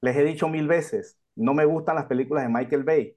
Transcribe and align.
Les 0.00 0.16
he 0.16 0.24
dicho 0.24 0.48
mil 0.48 0.66
veces, 0.68 1.18
no 1.34 1.54
me 1.54 1.64
gustan 1.64 1.96
las 1.96 2.06
películas 2.06 2.44
de 2.44 2.50
Michael 2.50 2.84
Bay. 2.84 3.16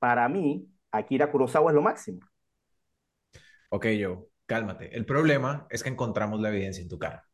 Para 0.00 0.28
mí, 0.28 0.68
Akira 0.92 1.30
Kurosawa 1.32 1.70
es 1.72 1.76
lo 1.76 1.82
máximo. 1.82 2.20
Ok, 3.70 3.86
Joe, 4.00 4.18
cálmate. 4.46 4.94
El 4.96 5.04
problema 5.06 5.66
es 5.70 5.82
que 5.82 5.88
encontramos 5.90 6.40
la 6.40 6.50
evidencia 6.50 6.82
en 6.82 6.88
tu 6.88 6.98
cara. 6.98 7.28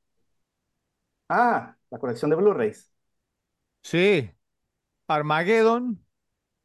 Ah, 1.30 1.76
la 1.90 1.98
colección 1.98 2.30
de 2.30 2.36
Blu-rays. 2.36 2.92
Sí, 3.82 4.30
Armageddon, 5.08 6.04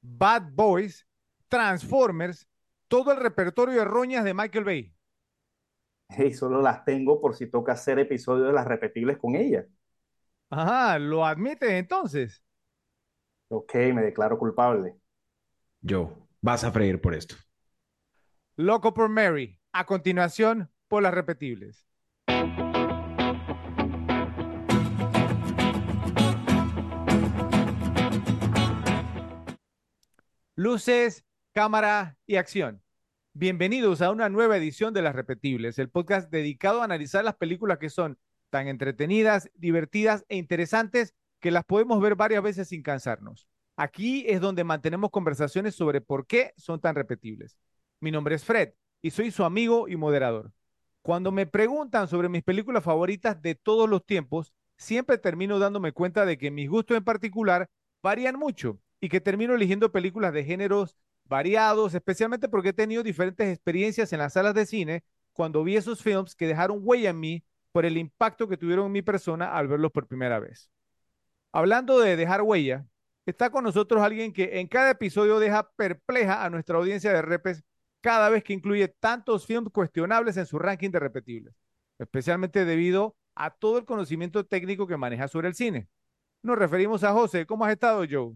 Bad 0.02 0.52
Boys, 0.54 1.08
Transformers, 1.50 2.48
todo 2.90 3.12
el 3.14 3.20
repertorio 3.20 3.80
de 3.80 3.86
roñas 3.86 4.26
de 4.26 4.34
Michael 4.36 4.66
Bay. 4.66 4.96
Y 6.18 6.32
solo 6.34 6.62
las 6.62 6.86
tengo 6.86 7.20
por 7.20 7.36
si 7.36 7.48
toca 7.50 7.74
hacer 7.74 8.00
episodios 8.00 8.48
de 8.48 8.54
las 8.54 8.66
repetibles 8.68 9.18
con 9.18 9.36
ella. 9.36 9.66
Ajá, 10.56 11.00
¿lo 11.00 11.26
admites 11.26 11.72
entonces? 11.72 12.44
Ok, 13.48 13.74
me 13.92 14.04
declaro 14.04 14.38
culpable. 14.38 14.96
Joe, 15.84 16.10
vas 16.42 16.64
a 16.64 16.72
freír 16.72 17.02
por 17.02 17.16
esto. 17.16 17.36
Loco 18.56 18.94
por 18.94 19.10
Mary. 19.10 19.60
A 19.72 19.88
continuación, 19.88 20.70
por 20.88 21.02
las 21.02 21.12
repetibles. 21.12 21.88
Luces, 30.54 31.26
cámara 31.54 32.20
y 32.28 32.36
acción. 32.36 32.84
Bienvenidos 33.34 34.04
a 34.04 34.12
una 34.12 34.30
nueva 34.30 34.58
edición 34.58 34.94
de 34.94 35.02
Las 35.02 35.16
Repetibles, 35.16 35.80
el 35.80 35.90
podcast 35.90 36.30
dedicado 36.30 36.82
a 36.82 36.84
analizar 36.84 37.26
las 37.26 37.38
películas 37.38 37.80
que 37.80 37.90
son 37.90 38.20
tan 38.54 38.68
entretenidas, 38.68 39.50
divertidas 39.56 40.26
e 40.30 40.38
interesantes 40.38 41.16
que 41.40 41.50
las 41.50 41.66
podemos 41.66 42.00
ver 42.00 42.14
varias 42.14 42.44
veces 42.44 42.68
sin 42.68 42.84
cansarnos. 42.84 43.48
Aquí 43.76 44.26
es 44.28 44.42
donde 44.42 44.64
mantenemos 44.64 45.10
conversaciones 45.10 45.74
sobre 45.74 46.02
por 46.02 46.28
qué 46.28 46.54
son 46.56 46.80
tan 46.80 46.94
repetibles. 46.94 47.58
Mi 48.00 48.12
nombre 48.12 48.36
es 48.36 48.46
Fred 48.46 48.74
y 49.02 49.10
soy 49.10 49.32
su 49.32 49.44
amigo 49.44 49.88
y 49.88 49.96
moderador. 49.96 50.52
Cuando 51.02 51.32
me 51.32 51.48
preguntan 51.48 52.08
sobre 52.08 52.30
mis 52.30 52.44
películas 52.44 52.84
favoritas 52.84 53.42
de 53.42 53.56
todos 53.56 53.90
los 53.90 54.06
tiempos, 54.06 54.54
siempre 54.78 55.18
termino 55.18 55.58
dándome 55.58 55.92
cuenta 55.92 56.24
de 56.24 56.38
que 56.38 56.52
mis 56.52 56.70
gustos 56.70 56.96
en 56.96 57.04
particular 57.04 57.72
varían 58.04 58.38
mucho 58.38 58.80
y 59.02 59.10
que 59.10 59.20
termino 59.20 59.56
eligiendo 59.56 59.92
películas 59.92 60.32
de 60.32 60.44
géneros 60.44 60.96
variados, 61.26 61.96
especialmente 61.96 62.50
porque 62.50 62.70
he 62.70 62.74
tenido 62.74 63.02
diferentes 63.02 63.52
experiencias 63.52 64.14
en 64.14 64.20
las 64.20 64.34
salas 64.34 64.54
de 64.54 64.68
cine 64.68 65.04
cuando 65.32 65.64
vi 65.64 65.76
esos 65.76 66.04
films 66.04 66.36
que 66.36 66.46
dejaron 66.46 66.82
huella 66.84 67.10
en 67.10 67.20
mí 67.20 67.44
por 67.74 67.86
el 67.86 67.98
impacto 67.98 68.48
que 68.48 68.56
tuvieron 68.56 68.86
en 68.86 68.94
mi 68.94 69.02
persona 69.02 69.54
al 69.58 69.68
verlos 69.68 69.92
por 69.92 70.08
primera 70.08 70.40
vez. 70.40 70.70
Hablando 71.52 72.00
de 72.00 72.16
dejar 72.16 72.42
huella, 72.44 72.86
está 73.26 73.50
con 73.50 73.66
nosotros 73.66 74.02
alguien 74.02 74.32
que 74.32 74.60
en 74.60 74.68
cada 74.68 74.92
episodio 74.92 75.40
deja 75.40 75.70
perpleja 75.76 76.46
a 76.46 76.50
nuestra 76.50 76.78
audiencia 76.78 77.12
de 77.12 77.22
repes 77.22 77.64
cada 78.02 78.30
vez 78.30 78.44
que 78.44 78.54
incluye 78.54 78.88
tantos 78.88 79.46
films 79.46 79.72
cuestionables 79.72 80.38
en 80.38 80.46
su 80.46 80.60
ranking 80.60 80.92
de 80.92 81.00
repetibles, 81.00 81.56
especialmente 82.00 82.64
debido 82.64 83.16
a 83.36 83.50
todo 83.50 83.80
el 83.80 83.86
conocimiento 83.86 84.46
técnico 84.46 84.88
que 84.88 84.98
maneja 84.98 85.28
sobre 85.28 85.48
el 85.48 85.56
cine. 85.56 85.88
Nos 86.44 86.58
referimos 86.58 87.04
a 87.04 87.14
José. 87.14 87.46
¿Cómo 87.46 87.66
has 87.66 87.72
estado, 87.72 88.06
Joe? 88.10 88.36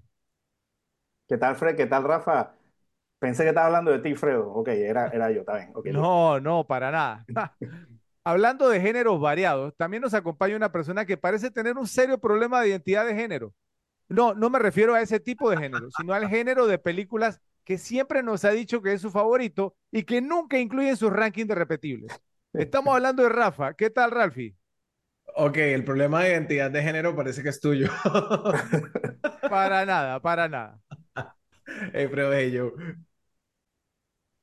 ¿Qué 1.28 1.38
tal, 1.38 1.56
Fred? 1.56 1.76
¿Qué 1.76 1.86
tal, 1.86 2.04
Rafa? 2.04 2.54
Pensé 3.20 3.44
que 3.44 3.50
estaba 3.50 3.68
hablando 3.68 3.92
de 3.92 4.00
ti, 4.00 4.16
Fredo. 4.16 4.50
Ok, 4.54 4.70
era, 4.70 5.08
era 5.10 5.30
yo, 5.32 5.42
está 5.42 5.58
bien. 5.58 5.72
Okay, 5.76 5.92
no, 5.92 6.40
no, 6.40 6.66
para 6.66 6.92
nada. 6.92 7.26
Hablando 8.28 8.68
de 8.68 8.82
géneros 8.82 9.22
variados, 9.22 9.74
también 9.78 10.02
nos 10.02 10.14
acompaña 10.14 10.58
una 10.58 10.70
persona 10.70 11.06
que 11.06 11.16
parece 11.16 11.50
tener 11.50 11.78
un 11.78 11.88
serio 11.88 12.20
problema 12.20 12.60
de 12.60 12.68
identidad 12.68 13.06
de 13.06 13.16
género. 13.16 13.54
No, 14.10 14.34
no 14.34 14.50
me 14.50 14.60
refiero 14.60 14.94
a 14.96 15.02
ese 15.02 15.22
tipo 15.22 15.50
de 15.50 15.56
género, 15.56 15.88
sino 15.98 16.12
al 16.12 16.28
género 16.28 16.68
de 16.68 16.78
películas 16.78 17.40
que 17.64 17.78
siempre 17.78 18.24
nos 18.24 18.44
ha 18.44 18.52
dicho 18.52 18.82
que 18.82 18.92
es 18.92 19.00
su 19.00 19.12
favorito 19.12 19.78
y 19.92 20.04
que 20.04 20.20
nunca 20.20 20.60
incluye 20.60 20.90
en 20.90 20.98
sus 20.98 21.10
rankings 21.10 21.48
de 21.48 21.56
repetibles. 21.56 22.22
Estamos 22.52 22.94
hablando 22.94 23.24
de 23.24 23.30
Rafa. 23.30 23.76
¿Qué 23.76 23.92
tal, 23.92 24.12
Ralfi? 24.12 24.54
Ok, 25.36 25.56
el 25.60 25.86
problema 25.86 26.22
de 26.22 26.32
identidad 26.32 26.70
de 26.70 26.84
género 26.84 27.16
parece 27.16 27.42
que 27.42 27.48
es 27.48 27.62
tuyo. 27.62 27.88
para 29.50 29.86
nada, 29.86 30.20
para 30.20 30.50
nada. 30.50 30.82
Hey, 31.94 32.10
pero 32.12 32.30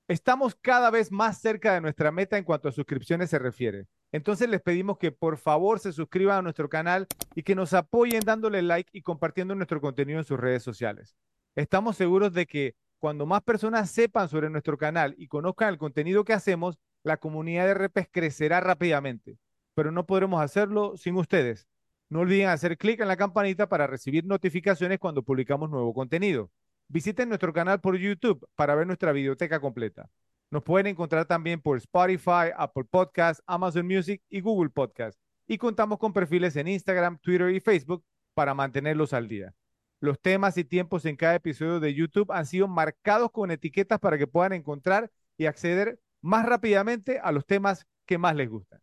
Estamos 0.06 0.54
cada 0.54 0.90
vez 0.90 1.10
más 1.10 1.38
cerca 1.38 1.72
de 1.72 1.80
nuestra 1.80 2.12
meta 2.12 2.36
en 2.36 2.44
cuanto 2.44 2.68
a 2.68 2.72
suscripciones 2.72 3.30
se 3.30 3.38
refiere. 3.38 3.86
Entonces 4.12 4.50
les 4.50 4.60
pedimos 4.60 4.98
que 4.98 5.12
por 5.12 5.38
favor 5.38 5.80
se 5.80 5.94
suscriban 5.94 6.38
a 6.38 6.42
nuestro 6.42 6.68
canal 6.68 7.06
y 7.34 7.42
que 7.42 7.54
nos 7.54 7.72
apoyen 7.72 8.20
dándole 8.20 8.60
like 8.60 8.90
y 8.92 9.00
compartiendo 9.00 9.54
nuestro 9.54 9.80
contenido 9.80 10.18
en 10.18 10.26
sus 10.26 10.38
redes 10.38 10.62
sociales. 10.62 11.16
Estamos 11.56 11.96
seguros 11.96 12.34
de 12.34 12.44
que 12.44 12.74
cuando 12.98 13.24
más 13.24 13.42
personas 13.42 13.90
sepan 13.90 14.28
sobre 14.28 14.50
nuestro 14.50 14.76
canal 14.76 15.14
y 15.16 15.26
conozcan 15.26 15.70
el 15.70 15.78
contenido 15.78 16.22
que 16.22 16.34
hacemos, 16.34 16.78
la 17.02 17.16
comunidad 17.16 17.66
de 17.66 17.74
repes 17.74 18.06
crecerá 18.10 18.60
rápidamente. 18.60 19.38
Pero 19.74 19.90
no 19.90 20.04
podremos 20.04 20.42
hacerlo 20.42 20.98
sin 20.98 21.16
ustedes. 21.16 21.66
No 22.10 22.20
olviden 22.20 22.48
hacer 22.48 22.76
clic 22.76 23.00
en 23.00 23.08
la 23.08 23.16
campanita 23.16 23.70
para 23.70 23.86
recibir 23.86 24.26
notificaciones 24.26 24.98
cuando 24.98 25.22
publicamos 25.22 25.70
nuevo 25.70 25.94
contenido. 25.94 26.50
Visiten 26.94 27.28
nuestro 27.28 27.52
canal 27.52 27.80
por 27.80 27.96
YouTube 27.96 28.48
para 28.54 28.76
ver 28.76 28.86
nuestra 28.86 29.10
biblioteca 29.10 29.58
completa. 29.58 30.08
Nos 30.48 30.62
pueden 30.62 30.86
encontrar 30.86 31.26
también 31.26 31.60
por 31.60 31.76
Spotify, 31.78 32.52
Apple 32.56 32.84
Podcasts, 32.84 33.42
Amazon 33.48 33.84
Music 33.84 34.22
y 34.28 34.40
Google 34.40 34.70
Podcasts. 34.70 35.20
Y 35.48 35.58
contamos 35.58 35.98
con 35.98 36.12
perfiles 36.12 36.54
en 36.54 36.68
Instagram, 36.68 37.18
Twitter 37.18 37.50
y 37.50 37.58
Facebook 37.58 38.04
para 38.32 38.54
mantenerlos 38.54 39.12
al 39.12 39.26
día. 39.26 39.52
Los 39.98 40.20
temas 40.20 40.56
y 40.56 40.62
tiempos 40.62 41.04
en 41.04 41.16
cada 41.16 41.34
episodio 41.34 41.80
de 41.80 41.94
YouTube 41.94 42.30
han 42.30 42.46
sido 42.46 42.68
marcados 42.68 43.32
con 43.32 43.50
etiquetas 43.50 43.98
para 43.98 44.16
que 44.16 44.28
puedan 44.28 44.52
encontrar 44.52 45.10
y 45.36 45.46
acceder 45.46 45.98
más 46.20 46.46
rápidamente 46.46 47.18
a 47.18 47.32
los 47.32 47.44
temas 47.44 47.88
que 48.06 48.18
más 48.18 48.36
les 48.36 48.48
gustan. 48.48 48.80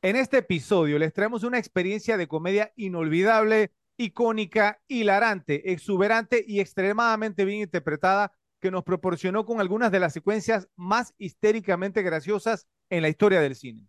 En 0.00 0.16
este 0.16 0.38
episodio 0.38 0.98
les 0.98 1.12
traemos 1.12 1.44
una 1.44 1.58
experiencia 1.58 2.16
de 2.16 2.26
comedia 2.26 2.72
inolvidable 2.74 3.70
icónica, 3.96 4.80
hilarante, 4.88 5.72
exuberante 5.72 6.44
y 6.46 6.60
extremadamente 6.60 7.44
bien 7.44 7.60
interpretada 7.60 8.32
que 8.60 8.70
nos 8.70 8.84
proporcionó 8.84 9.44
con 9.44 9.60
algunas 9.60 9.90
de 9.90 10.00
las 10.00 10.12
secuencias 10.12 10.68
más 10.76 11.14
histéricamente 11.18 12.02
graciosas 12.02 12.66
en 12.90 13.02
la 13.02 13.08
historia 13.08 13.40
del 13.40 13.56
cine. 13.56 13.88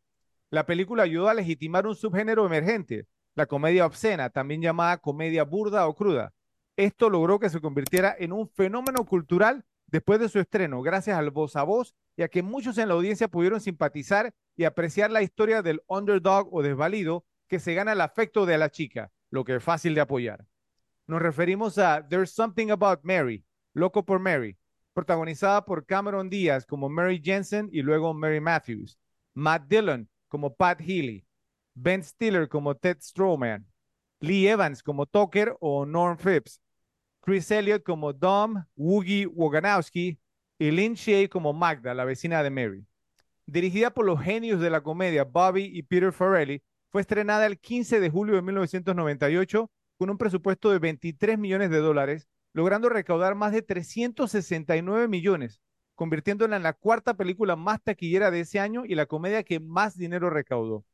La 0.50 0.66
película 0.66 1.04
ayudó 1.04 1.30
a 1.30 1.34
legitimar 1.34 1.88
un 1.88 1.96
subgénero 1.96 2.46
emergente, 2.46 3.08
la 3.36 3.46
comedia 3.46 3.86
obscena, 3.86 4.30
también 4.30 4.62
llamada 4.62 4.98
comedia 4.98 5.44
burda 5.44 5.88
o 5.88 5.96
cruda. 5.96 6.34
Esto 6.76 7.10
logró 7.10 7.40
que 7.40 7.50
se 7.50 7.62
convirtiera 7.62 8.16
en 8.18 8.32
un 8.32 8.50
fenómeno 8.50 9.06
cultural 9.06 9.64
después 9.88 10.20
de 10.20 10.30
su 10.30 10.40
estreno, 10.40 10.82
gracias 10.82 11.18
al 11.18 11.30
voz 11.30 11.56
a 11.56 11.64
voz 11.64 11.94
y 12.16 12.24
a 12.24 12.28
que 12.28 12.42
muchos 12.42 12.78
en 12.78 12.88
la 12.88 12.96
audiencia 12.96 13.28
pudieron 13.28 13.62
simpatizar 13.62 14.34
y 14.56 14.64
apreciar 14.64 15.12
la 15.12 15.22
historia 15.22 15.62
del 15.62 15.84
underdog 15.88 16.50
o 16.52 16.64
desvalido 16.64 17.26
que 17.48 17.60
se 17.60 17.76
gana 17.76 17.92
el 17.92 18.02
afecto 18.02 18.46
de 18.48 18.58
la 18.58 18.70
chica, 18.70 19.12
lo 19.34 19.44
que 19.44 19.56
es 19.56 19.64
fácil 19.64 19.96
de 19.96 20.02
apoyar. 20.02 20.46
Nos 21.08 21.20
referimos 21.20 21.80
a 21.80 22.08
There's 22.08 22.30
Something 22.30 22.70
About 22.70 23.00
Mary, 23.02 23.44
Loco 23.74 24.06
por 24.06 24.20
Mary, 24.20 24.56
protagonizada 24.94 25.66
por 25.66 25.88
Cameron 25.88 26.30
Díaz 26.30 26.68
como 26.68 26.88
Mary 26.88 27.20
Jensen 27.20 27.68
y 27.72 27.82
luego 27.82 28.14
Mary 28.14 28.40
Matthews, 28.40 28.96
Matt 29.34 29.64
Dillon 29.68 30.08
como 30.28 30.54
Pat 30.54 30.80
Healy, 30.80 31.26
Ben 31.74 32.04
Stiller 32.04 32.48
como 32.48 32.76
Ted 32.76 32.98
Strowman, 33.02 33.66
Lee 34.20 34.48
Evans 34.48 34.84
como 34.84 35.08
Tucker 35.08 35.58
o 35.60 35.84
Norm 35.84 36.16
Phipps, 36.16 36.62
Chris 37.20 37.50
Elliott 37.50 37.82
como 37.82 38.14
Dom 38.14 38.64
Woogie 38.76 39.26
Woganowski 39.26 40.20
y 40.60 40.70
Lynn 40.70 40.94
Shea 40.94 41.28
como 41.28 41.54
Magda, 41.54 41.96
la 41.96 42.06
vecina 42.06 42.44
de 42.44 42.52
Mary. 42.52 42.86
Dirigida 43.48 43.92
por 43.92 44.06
los 44.06 44.22
genios 44.22 44.62
de 44.62 44.70
la 44.70 44.82
comedia 44.82 45.24
Bobby 45.24 45.72
y 45.74 45.82
Peter 45.82 46.14
Farrelly, 46.14 46.62
fue 46.94 47.02
estrenada 47.02 47.48
el 47.48 47.58
15 47.58 48.00
de 48.00 48.10
julio 48.12 48.36
de 48.36 48.44
1998 48.44 49.72
con 49.98 50.12
un 50.12 50.18
presupuesto 50.20 50.70
de 50.70 50.78
23 50.78 51.40
millones 51.40 51.72
de 51.72 51.80
dólares, 51.80 52.28
logrando 52.54 52.88
recaudar 52.88 53.34
más 53.34 53.52
de 53.52 53.64
369 53.64 55.08
millones, 55.08 55.60
convirtiéndola 55.96 56.56
en 56.56 56.62
la 56.62 56.74
cuarta 56.74 57.16
película 57.16 57.56
más 57.56 57.82
taquillera 57.82 58.30
de 58.30 58.42
ese 58.42 58.60
año 58.60 58.84
y 58.86 58.94
la 58.94 59.08
comedia 59.08 59.42
que 59.42 59.60
más 59.60 59.98
dinero 59.98 60.30
recaudó. 60.30 60.86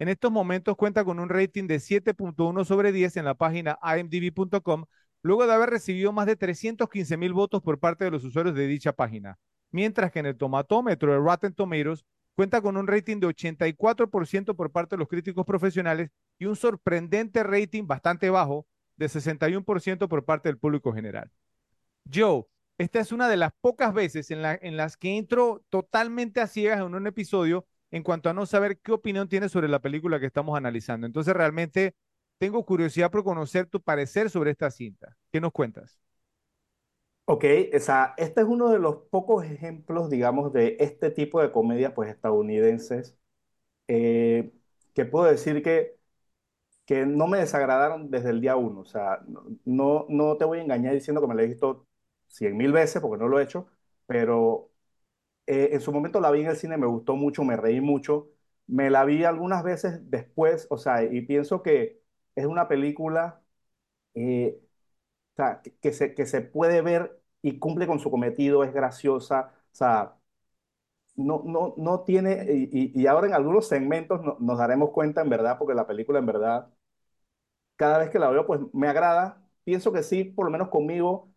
En 0.00 0.08
estos 0.08 0.32
momentos 0.32 0.76
cuenta 0.76 1.04
con 1.04 1.20
un 1.20 1.28
rating 1.28 1.68
de 1.68 1.76
7.1 1.76 2.64
sobre 2.64 2.90
10 2.90 3.18
en 3.18 3.24
la 3.24 3.34
página 3.34 3.78
imdb.com, 3.96 4.86
luego 5.22 5.46
de 5.46 5.52
haber 5.52 5.70
recibido 5.70 6.10
más 6.10 6.26
de 6.26 6.34
315 6.34 7.16
mil 7.16 7.32
votos 7.32 7.62
por 7.62 7.78
parte 7.78 8.04
de 8.04 8.10
los 8.10 8.24
usuarios 8.24 8.56
de 8.56 8.66
dicha 8.66 8.92
página, 8.92 9.38
mientras 9.70 10.10
que 10.10 10.18
en 10.18 10.26
el 10.26 10.36
tomatómetro 10.36 11.12
de 11.12 11.18
Rotten 11.18 11.54
Tomatoes 11.54 12.04
Cuenta 12.38 12.60
con 12.60 12.76
un 12.76 12.86
rating 12.86 13.16
de 13.18 13.26
84% 13.26 14.54
por 14.54 14.70
parte 14.70 14.94
de 14.94 15.00
los 15.00 15.08
críticos 15.08 15.44
profesionales 15.44 16.10
y 16.38 16.44
un 16.44 16.54
sorprendente 16.54 17.42
rating 17.42 17.88
bastante 17.88 18.30
bajo 18.30 18.64
de 18.96 19.06
61% 19.08 20.06
por 20.06 20.24
parte 20.24 20.48
del 20.48 20.56
público 20.56 20.92
general. 20.92 21.32
Joe, 22.08 22.44
esta 22.78 23.00
es 23.00 23.10
una 23.10 23.28
de 23.28 23.38
las 23.38 23.50
pocas 23.60 23.92
veces 23.92 24.30
en, 24.30 24.76
las 24.76 24.96
que 24.96 25.16
entro 25.16 25.64
totalmente 25.68 26.40
a 26.40 26.46
ciegas 26.46 26.78
en 26.78 26.94
un 26.94 27.08
episodio 27.08 27.66
en 27.90 28.04
cuanto 28.04 28.30
a 28.30 28.34
no 28.34 28.46
saber 28.46 28.78
qué 28.78 28.92
opinión 28.92 29.28
tienes 29.28 29.50
sobre 29.50 29.66
la 29.66 29.80
película 29.80 30.20
que 30.20 30.26
estamos 30.26 30.56
analizando. 30.56 31.08
Entonces, 31.08 31.34
realmente 31.34 31.96
tengo 32.38 32.64
curiosidad 32.64 33.10
por 33.10 33.24
conocer 33.24 33.66
tu 33.66 33.82
parecer 33.82 34.30
sobre 34.30 34.52
esta 34.52 34.70
cinta. 34.70 35.16
¿Qué 35.32 35.40
nos 35.40 35.50
cuentas? 35.50 35.98
Ok, 37.30 37.44
o 37.74 37.78
sea, 37.78 38.14
este 38.16 38.40
es 38.40 38.46
uno 38.46 38.70
de 38.70 38.78
los 38.78 38.96
pocos 39.10 39.44
ejemplos, 39.44 40.08
digamos, 40.08 40.50
de 40.52 40.76
este 40.80 41.10
tipo 41.10 41.42
de 41.42 41.52
comedias, 41.52 41.92
pues, 41.92 42.08
estadounidenses, 42.10 43.18
eh, 43.88 44.52
que 44.94 45.04
puedo 45.06 45.26
decir 45.26 45.62
que, 45.62 45.98
que 46.86 47.06
no 47.06 47.26
me 47.28 47.38
desagradaron 47.38 48.10
desde 48.10 48.30
el 48.30 48.40
día 48.42 48.56
uno. 48.56 48.80
O 48.80 48.84
sea, 48.86 49.20
no, 49.64 50.06
no 50.08 50.36
te 50.38 50.44
voy 50.46 50.58
a 50.60 50.62
engañar 50.62 50.94
diciendo 50.94 51.20
que 51.22 51.28
me 51.28 51.34
la 51.36 51.42
he 51.44 51.48
visto 51.48 51.86
cien 52.28 52.56
mil 52.56 52.72
veces, 52.72 53.02
porque 53.02 53.22
no 53.22 53.28
lo 53.28 53.40
he 53.40 53.44
hecho, 53.44 53.68
pero 54.06 54.70
eh, 55.46 55.70
en 55.72 55.80
su 55.80 55.92
momento 55.92 56.20
la 56.20 56.30
vi 56.30 56.40
en 56.42 56.48
el 56.48 56.56
cine, 56.56 56.76
me 56.78 56.86
gustó 56.86 57.16
mucho, 57.16 57.44
me 57.44 57.56
reí 57.56 57.80
mucho. 57.80 58.30
Me 58.66 58.90
la 58.90 59.04
vi 59.04 59.24
algunas 59.24 59.64
veces 59.64 60.00
después, 60.10 60.66
o 60.70 60.78
sea, 60.78 61.02
y 61.04 61.22
pienso 61.22 61.62
que 61.62 62.02
es 62.36 62.46
una 62.46 62.68
película 62.68 63.42
eh, 64.14 64.60
o 65.38 65.44
sea, 65.44 65.62
que, 65.62 65.76
que 65.78 65.92
se, 65.92 66.14
que 66.14 66.26
se 66.26 66.40
puede 66.42 66.82
ver 66.82 67.20
y 67.42 67.58
cumple 67.58 67.86
con 67.86 68.00
su 68.00 68.10
cometido, 68.10 68.64
es 68.64 68.72
graciosa, 68.74 69.52
o 69.72 69.74
sea, 69.76 70.16
no, 71.16 71.42
no, 71.44 71.74
no 71.76 72.00
tiene, 72.04 72.46
y, 72.72 73.06
ahora 73.06 73.26
en 73.26 73.34
algunos 73.34 73.66
segmentos 73.68 74.22
no- 74.22 74.36
nos 74.40 74.58
daremos 74.58 74.90
cuenta 74.90 75.20
en 75.22 75.30
verdad, 75.30 75.58
porque 75.58 75.74
la 75.74 75.86
película 75.86 76.18
en 76.20 76.26
verdad, 76.26 76.68
cada 77.76 77.98
vez 77.98 78.10
que 78.10 78.18
la 78.18 78.28
veo, 78.30 78.46
pues 78.46 78.60
me 78.72 78.88
agrada. 78.88 79.42
Pienso 79.64 79.92
que 79.92 80.02
sí, 80.02 80.24
por 80.24 80.46
lo 80.46 80.50
menos 80.50 80.68
conmigo, 80.68 81.30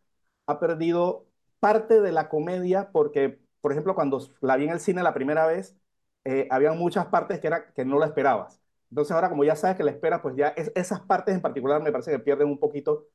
ha 0.47 0.59
perdido 0.59 1.27
parte 1.59 2.01
de 2.01 2.11
la 2.11 2.29
comedia, 2.29 2.91
porque, 2.91 3.39
por 3.61 3.71
ejemplo, 3.71 3.95
cuando 3.95 4.19
la 4.41 4.55
vi 4.57 4.65
en 4.65 4.71
el 4.71 4.79
cine 4.79 5.03
la 5.03 5.13
primera 5.13 5.45
vez, 5.47 5.77
eh, 6.23 6.47
había 6.51 6.71
muchas 6.73 7.07
partes 7.07 7.39
que, 7.39 7.47
era, 7.47 7.73
que 7.73 7.85
no 7.85 7.99
la 7.99 8.07
esperabas. 8.07 8.61
Entonces 8.89 9.11
ahora 9.13 9.29
como 9.29 9.43
ya 9.43 9.55
sabes 9.55 9.77
que 9.77 9.83
la 9.83 9.91
esperas, 9.91 10.21
pues 10.21 10.35
ya 10.35 10.49
es- 10.49 10.71
esas 10.75 10.99
partes 11.01 11.33
en 11.35 11.41
particular 11.41 11.81
me 11.81 11.91
parece 11.91 12.11
que 12.11 12.19
pierden 12.19 12.47
un 12.49 12.59
poquito 12.59 13.07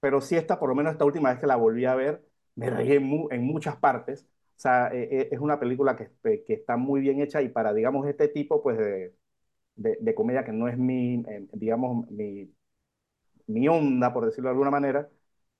pero 0.00 0.20
sí 0.20 0.36
esta, 0.36 0.58
por 0.58 0.68
lo 0.68 0.74
menos 0.74 0.92
esta 0.92 1.04
última 1.04 1.30
vez 1.30 1.38
que 1.40 1.46
la 1.46 1.56
volví 1.56 1.84
a 1.84 1.94
ver, 1.94 2.24
me 2.54 2.70
reí 2.70 2.92
en, 2.92 3.04
mu- 3.04 3.28
en 3.30 3.44
muchas 3.44 3.76
partes. 3.76 4.24
O 4.56 4.60
sea, 4.60 4.88
eh, 4.92 5.08
eh, 5.10 5.28
es 5.32 5.40
una 5.40 5.60
película 5.60 5.96
que, 5.96 6.10
eh, 6.24 6.44
que 6.46 6.54
está 6.54 6.76
muy 6.76 7.00
bien 7.00 7.20
hecha 7.20 7.42
y 7.42 7.48
para, 7.48 7.72
digamos, 7.74 8.06
este 8.08 8.28
tipo, 8.28 8.62
pues, 8.62 8.78
de, 8.78 9.14
de, 10.00 10.14
comedia 10.14 10.44
que 10.44 10.52
no 10.52 10.68
es 10.68 10.78
mi, 10.78 11.22
digamos, 11.52 12.10
mi, 12.10 12.52
mi 13.46 13.68
onda, 13.68 14.12
por 14.12 14.26
decirlo 14.26 14.48
de 14.48 14.52
alguna 14.52 14.70
manera, 14.70 15.08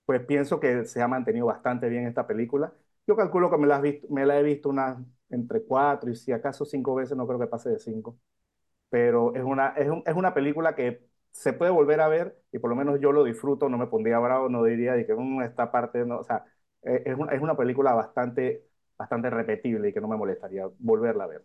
pues 0.05 0.25
pienso 0.26 0.61
que 0.61 0.85
se 0.85 1.02
ha 1.02 1.08
mantenido 1.08 1.46
bastante 1.46 1.88
bien 1.88 2.06
esta 2.06 2.26
película. 2.26 2.73
Yo 3.06 3.17
calculo 3.17 3.50
que 3.50 3.58
me 3.58 3.67
la, 3.67 3.76
has 3.76 3.82
visto, 3.82 4.06
me 4.11 4.26
la 4.26 4.38
he 4.38 4.43
visto 4.43 4.69
unas 4.69 4.99
entre 5.31 5.62
cuatro 5.64 6.11
y 6.11 6.17
si 6.17 6.32
acaso 6.32 6.64
cinco 6.64 6.94
veces, 6.94 7.17
no 7.17 7.26
creo 7.26 7.38
que 7.38 7.46
pase 7.46 7.70
de 7.70 7.79
cinco 7.79 8.19
pero 8.90 9.35
es 9.35 9.44
una, 9.44 9.69
es 9.70 9.88
un- 9.90 10.02
es 10.06 10.14
una 10.14 10.35
película 10.35 10.75
que 10.76 11.08
se 11.33 11.53
puede 11.53 11.71
volver 11.71 12.01
a 12.01 12.09
ver 12.09 12.37
y 12.53 12.59
por 12.59 12.71
lo 12.71 12.77
menos 12.77 13.01
yo 13.01 13.13
lo 13.13 13.25
disfruto, 13.25 13.69
no 13.69 13.79
me 13.79 13.87
pondría 13.87 14.19
bravo, 14.19 14.49
no 14.49 14.65
diría 14.65 14.95
de 14.95 15.07
que 15.07 15.15
"Mm, 15.15 15.43
esta 15.43 15.71
parte, 15.73 16.05
no, 16.05 16.19
o 16.21 16.25
sea, 16.25 16.45
eh, 16.83 17.03
es 17.07 17.17
una, 17.19 17.33
es 17.33 17.41
una 17.43 17.57
película 17.57 17.95
bastante, 17.95 18.65
bastante 18.97 19.31
repetible 19.31 19.89
y 19.91 19.93
que 19.93 20.01
no 20.01 20.09
me 20.09 20.17
molestaría 20.17 20.67
volverla 20.79 21.25
a 21.25 21.27
ver. 21.29 21.45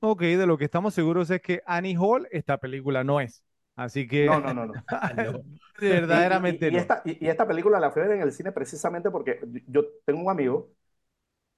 Ok, 0.00 0.20
de 0.22 0.46
lo 0.46 0.58
que 0.58 0.64
estamos 0.64 0.94
seguros 0.94 1.30
es 1.30 1.40
que 1.42 1.60
Annie 1.66 1.96
Hall 1.98 2.28
esta 2.30 2.58
película 2.58 3.02
no 3.04 3.20
es. 3.20 3.42
Así 3.76 4.06
que 4.06 4.26
No, 4.26 4.40
no, 4.40 4.52
no, 4.54 4.66
no. 4.66 4.84
No. 5.16 5.42
Y, 5.86 5.96
y- 6.16 6.28
verdaderamente 6.28 6.70
y 6.74 6.76
no. 6.76 6.78
esta, 6.78 7.02
y, 7.04 7.24
y 7.24 7.28
esta 7.28 7.46
película 7.46 7.80
la 7.80 7.90
fui 7.90 8.02
a 8.02 8.06
ver 8.06 8.16
en 8.16 8.22
el 8.22 8.32
cine 8.32 8.52
precisamente 8.52 9.10
porque 9.10 9.40
yo 9.68 9.84
tengo 10.04 10.20
un 10.22 10.30
amigo 10.30 10.70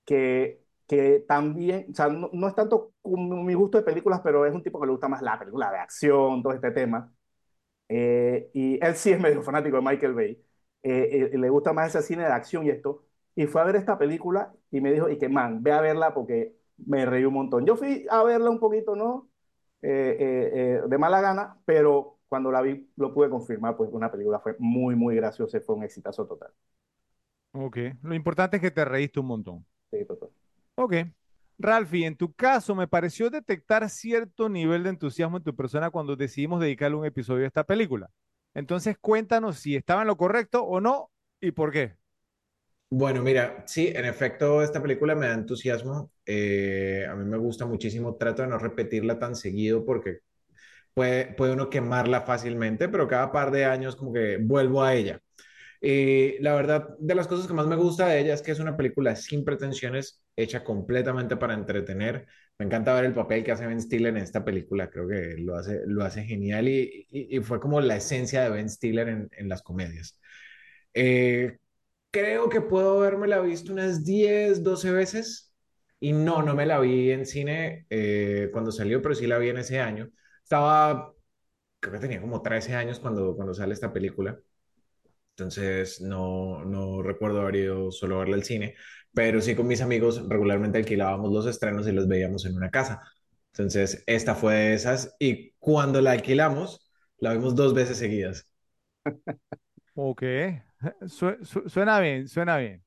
que, 0.05 0.65
que 0.89 1.25
también, 1.29 1.87
o 1.93 1.95
sea, 1.95 2.09
no, 2.09 2.31
no 2.33 2.49
es 2.49 2.55
tanto 2.55 2.95
como 3.03 3.43
mi 3.45 3.55
gusto 3.55 3.79
de 3.79 3.85
películas, 3.85 4.21
pero 4.25 4.47
es 4.47 4.55
un 4.55 4.63
tipo 4.63 4.81
que 4.81 4.87
le 4.87 4.93
gusta 4.93 5.09
más 5.09 5.23
la 5.23 5.39
película 5.39 5.71
de 5.73 5.79
acción, 5.79 6.43
todo 6.43 6.53
este 6.55 6.71
tema. 6.73 7.13
Eh, 7.91 8.51
y 8.55 8.85
él 8.85 8.97
sí 8.97 9.13
es 9.13 9.21
medio 9.21 9.43
fanático 9.43 9.77
de 9.77 9.83
Michael 9.83 10.15
Bay. 10.15 10.33
Eh, 10.83 11.31
eh, 11.35 11.39
le 11.39 11.51
gusta 11.51 11.73
más 11.75 11.95
ese 11.95 12.07
cine 12.07 12.25
de 12.25 12.31
acción 12.33 12.67
y 12.67 12.71
esto. 12.71 13.05
Y 13.37 13.47
fue 13.47 13.61
a 13.63 13.65
ver 13.65 13.77
esta 13.77 13.99
película 13.99 14.55
y 14.71 14.81
me 14.81 14.93
dijo, 14.93 15.09
y 15.11 15.19
que 15.19 15.29
man, 15.29 15.63
ve 15.63 15.73
a 15.73 15.81
verla 15.83 16.15
porque 16.15 16.57
me 16.79 17.07
reí 17.07 17.25
un 17.27 17.35
montón. 17.35 17.67
Yo 17.67 17.77
fui 17.77 18.07
a 18.11 18.23
verla 18.25 18.51
un 18.51 18.61
poquito, 18.61 18.97
¿no? 18.97 19.31
Eh, 19.83 20.17
eh, 20.21 20.51
eh, 20.85 20.89
de 20.89 20.99
mala 20.99 21.21
gana, 21.23 21.59
pero 21.67 22.19
cuando 22.29 22.53
la 22.53 22.63
vi 22.63 22.91
lo 22.97 23.15
pude 23.15 23.31
confirmar, 23.31 23.77
pues 23.77 23.91
una 23.93 24.11
película 24.13 24.41
fue 24.41 24.57
muy, 24.59 24.95
muy 24.97 25.17
graciosa 25.17 25.57
y 25.59 25.61
fue 25.61 25.75
un 25.77 25.85
exitazo 25.85 26.27
total. 26.27 26.53
Ok, 27.53 27.79
lo 28.03 28.15
importante 28.17 28.57
es 28.57 28.63
que 28.63 28.71
te 28.73 28.85
reíste 28.85 29.21
un 29.21 29.27
montón. 29.27 29.67
Sí, 29.91 30.05
total. 30.07 30.31
Ok. 30.77 31.13
Ralphie, 31.61 32.07
en 32.07 32.17
tu 32.17 32.33
caso 32.33 32.75
me 32.75 32.89
pareció 32.89 33.31
detectar 33.31 33.89
cierto 33.91 34.49
nivel 34.49 34.83
de 34.85 34.91
entusiasmo 34.91 35.37
en 35.39 35.45
tu 35.45 35.55
persona 35.55 35.91
cuando 35.91 36.17
decidimos 36.17 36.61
dedicarle 36.61 36.97
un 36.97 37.07
episodio 37.07 37.45
a 37.45 37.49
esta 37.49 37.65
película. 37.65 38.11
Entonces 38.55 38.97
cuéntanos 39.01 39.59
si 39.59 39.77
estaba 39.77 40.03
en 40.03 40.09
lo 40.09 40.17
correcto 40.17 40.63
o 40.65 40.81
no 40.81 41.11
y 41.41 41.53
por 41.53 41.73
qué. 41.73 41.97
Bueno, 42.93 43.23
mira, 43.23 43.63
sí, 43.67 43.89
en 43.95 44.05
efecto, 44.05 44.63
esta 44.63 44.83
película 44.83 45.15
me 45.15 45.27
da 45.29 45.35
entusiasmo. 45.35 46.11
Eh, 46.27 47.07
a 47.09 47.15
mí 47.15 47.25
me 47.25 47.37
gusta 47.39 47.65
muchísimo. 47.67 48.17
Trato 48.17 48.43
de 48.43 48.49
no 48.49 48.59
repetirla 48.59 49.19
tan 49.19 49.37
seguido 49.37 49.85
porque 49.85 50.21
puede, 50.95 51.27
puede 51.35 51.55
uno 51.55 51.71
quemarla 51.71 52.23
fácilmente, 52.23 52.89
pero 52.89 53.09
cada 53.09 53.33
par 53.33 53.51
de 53.53 53.67
años 53.67 53.97
como 53.97 54.13
que 54.13 54.39
vuelvo 54.39 54.83
a 54.85 54.95
ella. 54.95 55.21
Y 55.83 56.39
la 56.43 56.55
verdad, 56.55 56.97
de 56.99 57.15
las 57.15 57.27
cosas 57.27 57.47
que 57.47 57.55
más 57.55 57.67
me 57.67 57.77
gusta 57.77 58.07
de 58.09 58.21
ella 58.21 58.35
es 58.35 58.43
que 58.43 58.53
es 58.53 58.59
una 58.61 58.77
película 58.77 59.17
sin 59.17 59.45
pretensiones, 59.45 60.23
hecha 60.37 60.63
completamente 60.65 61.37
para 61.37 61.55
entretener. 61.55 62.27
Me 62.59 62.67
encanta 62.67 62.93
ver 62.95 63.07
el 63.07 63.15
papel 63.15 63.43
que 63.45 63.53
hace 63.53 63.67
Ben 63.67 63.81
Stiller 63.81 64.11
en 64.17 64.23
esta 64.23 64.45
película, 64.45 64.91
creo 64.91 65.09
que 65.09 65.37
lo 65.39 65.57
hace, 65.57 65.81
lo 65.87 66.05
hace 66.05 66.25
genial 66.25 66.69
y, 66.69 67.07
y- 67.11 67.41
fue 67.41 67.61
como 67.61 67.81
la 67.81 67.97
esencia 67.97 68.43
de 68.43 68.51
Ben 68.51 68.69
Stiller 68.69 69.09
en, 69.09 69.29
en 69.33 69.49
las 69.49 69.63
comedias. 69.63 70.19
Eh, 70.95 71.59
creo 72.11 72.49
que 72.49 72.61
puedo 72.63 72.99
habérmela 73.01 73.41
visto 73.41 73.73
unas 73.73 74.05
10 74.05 74.63
12 74.65 74.91
veces 74.93 75.55
y 76.01 76.13
no, 76.13 76.43
no 76.43 76.55
me 76.55 76.67
la 76.67 76.81
vi 76.81 77.11
en 77.13 77.27
cine 77.27 77.87
eh, 77.91 78.51
cuando 78.53 78.73
salió, 78.73 79.03
pero 79.03 79.15
sí 79.15 79.27
la 79.27 79.39
vi 79.39 79.51
en 79.51 79.59
ese 79.59 79.81
año. 79.81 80.11
Estaba, 80.43 81.13
creo 81.81 81.95
que 81.95 82.01
tenía 82.01 82.21
como 82.23 82.43
13 82.43 82.75
años 82.77 83.01
cuando, 83.01 83.35
cuando 83.37 83.55
sale 83.55 83.75
esta 83.75 83.93
película. 83.93 84.39
Entonces 85.41 86.01
no, 86.01 86.65
no 86.65 87.03
recuerdo 87.03 87.41
haber 87.41 87.57
ido 87.57 87.91
solo 87.93 88.17
a 88.17 88.19
verla 88.21 88.37
al 88.37 88.45
cine, 88.45 88.75
pero 89.15 89.41
sí 89.41 89.55
con 89.57 89.67
mis 89.67 89.81
amigos 89.83 90.29
regularmente 90.29 90.79
alquilábamos 90.79 91.33
los 91.33 91.47
estrenos 91.47 91.87
y 91.89 91.93
los 91.93 92.09
veíamos 92.09 92.45
en 92.47 92.57
una 92.57 92.71
casa. 92.71 93.03
Entonces 93.53 94.03
esta 94.07 94.35
fue 94.35 94.55
de 94.55 94.75
esas 94.75 95.17
y 95.19 95.53
cuando 95.59 96.01
la 96.01 96.13
alquilamos, 96.13 96.91
la 97.19 97.33
vimos 97.35 97.55
dos 97.57 97.75
veces 97.75 97.99
seguidas. 97.99 98.47
Ok, 99.95 100.23
Su- 101.09 101.37
su- 101.45 101.69
suena 101.69 102.01
bien, 102.01 102.29
suena 102.29 102.57
bien. 102.59 102.83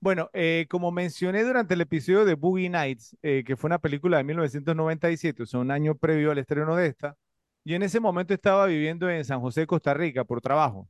Bueno, 0.00 0.30
eh, 0.34 0.66
como 0.70 0.92
mencioné 0.92 1.44
durante 1.44 1.74
el 1.74 1.82
episodio 1.82 2.24
de 2.24 2.34
Boogie 2.34 2.70
Nights, 2.70 3.16
eh, 3.22 3.44
que 3.46 3.56
fue 3.56 3.68
una 3.68 3.80
película 3.80 4.18
de 4.18 4.24
1997, 4.24 5.44
o 5.44 5.46
sea, 5.46 5.60
un 5.60 5.70
año 5.72 5.96
previo 5.96 6.30
al 6.32 6.38
estreno 6.38 6.76
de 6.76 6.88
esta, 6.88 7.16
yo 7.64 7.76
en 7.76 7.82
ese 7.84 8.00
momento 8.00 8.34
estaba 8.34 8.66
viviendo 8.66 9.10
en 9.10 9.24
San 9.24 9.40
José, 9.40 9.66
Costa 9.66 9.94
Rica, 9.94 10.24
por 10.24 10.40
trabajo. 10.42 10.88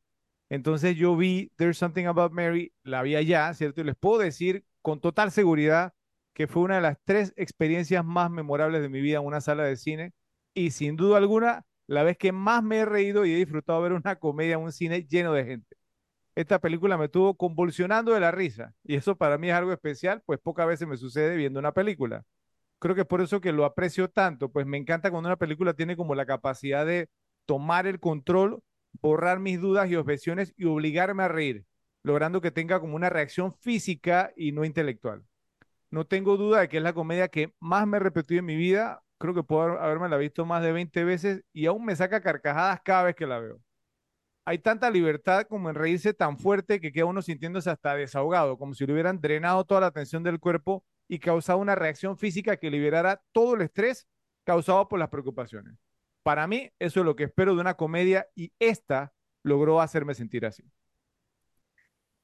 Entonces 0.54 0.96
yo 0.96 1.16
vi 1.16 1.50
There's 1.56 1.78
Something 1.78 2.06
About 2.06 2.30
Mary, 2.30 2.72
la 2.84 3.02
vi 3.02 3.16
allá, 3.16 3.52
¿cierto? 3.54 3.80
Y 3.80 3.84
les 3.84 3.96
puedo 3.96 4.20
decir 4.20 4.64
con 4.82 5.00
total 5.00 5.32
seguridad 5.32 5.94
que 6.32 6.46
fue 6.46 6.62
una 6.62 6.76
de 6.76 6.80
las 6.80 6.96
tres 7.04 7.32
experiencias 7.36 8.04
más 8.04 8.30
memorables 8.30 8.80
de 8.80 8.88
mi 8.88 9.00
vida 9.00 9.18
en 9.18 9.24
una 9.26 9.40
sala 9.40 9.64
de 9.64 9.76
cine 9.76 10.12
y 10.54 10.70
sin 10.70 10.94
duda 10.94 11.16
alguna 11.18 11.66
la 11.88 12.04
vez 12.04 12.16
que 12.16 12.30
más 12.30 12.62
me 12.62 12.78
he 12.78 12.84
reído 12.84 13.26
y 13.26 13.32
he 13.32 13.36
disfrutado 13.36 13.82
ver 13.82 13.94
una 13.94 14.14
comedia 14.14 14.54
en 14.54 14.60
un 14.60 14.70
cine 14.70 15.04
lleno 15.04 15.32
de 15.32 15.44
gente. 15.44 15.76
Esta 16.36 16.60
película 16.60 16.96
me 16.96 17.08
tuvo 17.08 17.36
convulsionando 17.36 18.12
de 18.12 18.20
la 18.20 18.30
risa 18.30 18.74
y 18.84 18.94
eso 18.94 19.16
para 19.16 19.38
mí 19.38 19.48
es 19.48 19.54
algo 19.54 19.72
especial, 19.72 20.22
pues 20.24 20.38
pocas 20.38 20.68
veces 20.68 20.86
me 20.86 20.96
sucede 20.96 21.36
viendo 21.36 21.58
una 21.58 21.72
película. 21.72 22.22
Creo 22.78 22.94
que 22.94 23.00
es 23.00 23.08
por 23.08 23.22
eso 23.22 23.40
que 23.40 23.50
lo 23.50 23.64
aprecio 23.64 24.08
tanto, 24.08 24.50
pues 24.50 24.66
me 24.66 24.78
encanta 24.78 25.10
cuando 25.10 25.28
una 25.28 25.36
película 25.36 25.74
tiene 25.74 25.96
como 25.96 26.14
la 26.14 26.26
capacidad 26.26 26.86
de 26.86 27.08
tomar 27.44 27.88
el 27.88 27.98
control, 27.98 28.62
borrar 29.00 29.38
mis 29.40 29.60
dudas 29.60 29.90
y 29.90 29.96
objeciones 29.96 30.54
y 30.56 30.64
obligarme 30.64 31.22
a 31.22 31.28
reír, 31.28 31.64
logrando 32.02 32.40
que 32.40 32.50
tenga 32.50 32.80
como 32.80 32.96
una 32.96 33.10
reacción 33.10 33.54
física 33.54 34.32
y 34.36 34.52
no 34.52 34.64
intelectual. 34.64 35.24
No 35.90 36.06
tengo 36.06 36.36
duda 36.36 36.60
de 36.60 36.68
que 36.68 36.78
es 36.78 36.82
la 36.82 36.92
comedia 36.92 37.28
que 37.28 37.54
más 37.60 37.86
me 37.86 37.98
he 37.98 38.00
repetido 38.00 38.40
en 38.40 38.46
mi 38.46 38.56
vida. 38.56 39.02
Creo 39.18 39.34
que 39.34 39.44
puedo 39.44 39.80
haberme 39.80 40.08
la 40.08 40.16
visto 40.16 40.44
más 40.44 40.62
de 40.62 40.72
20 40.72 41.04
veces 41.04 41.44
y 41.52 41.66
aún 41.66 41.84
me 41.84 41.94
saca 41.94 42.20
carcajadas 42.20 42.80
cada 42.84 43.04
vez 43.04 43.14
que 43.14 43.26
la 43.26 43.38
veo. 43.38 43.60
Hay 44.44 44.58
tanta 44.58 44.90
libertad 44.90 45.46
como 45.48 45.70
en 45.70 45.74
reírse 45.74 46.12
tan 46.12 46.38
fuerte 46.38 46.80
que 46.80 46.92
queda 46.92 47.06
uno 47.06 47.22
sintiéndose 47.22 47.70
hasta 47.70 47.94
desahogado, 47.94 48.58
como 48.58 48.74
si 48.74 48.84
le 48.86 48.92
hubieran 48.92 49.20
drenado 49.20 49.64
toda 49.64 49.80
la 49.80 49.90
tensión 49.90 50.22
del 50.22 50.40
cuerpo 50.40 50.84
y 51.08 51.18
causado 51.18 51.58
una 51.58 51.74
reacción 51.74 52.18
física 52.18 52.56
que 52.56 52.70
liberara 52.70 53.22
todo 53.32 53.54
el 53.54 53.62
estrés 53.62 54.06
causado 54.44 54.88
por 54.88 54.98
las 54.98 55.08
preocupaciones. 55.08 55.74
Para 56.24 56.46
mí, 56.46 56.72
eso 56.78 57.00
es 57.00 57.06
lo 57.06 57.16
que 57.16 57.24
espero 57.24 57.54
de 57.54 57.60
una 57.60 57.74
comedia 57.74 58.26
y 58.34 58.50
esta 58.58 59.12
logró 59.42 59.82
hacerme 59.82 60.14
sentir 60.14 60.46
así. 60.46 60.64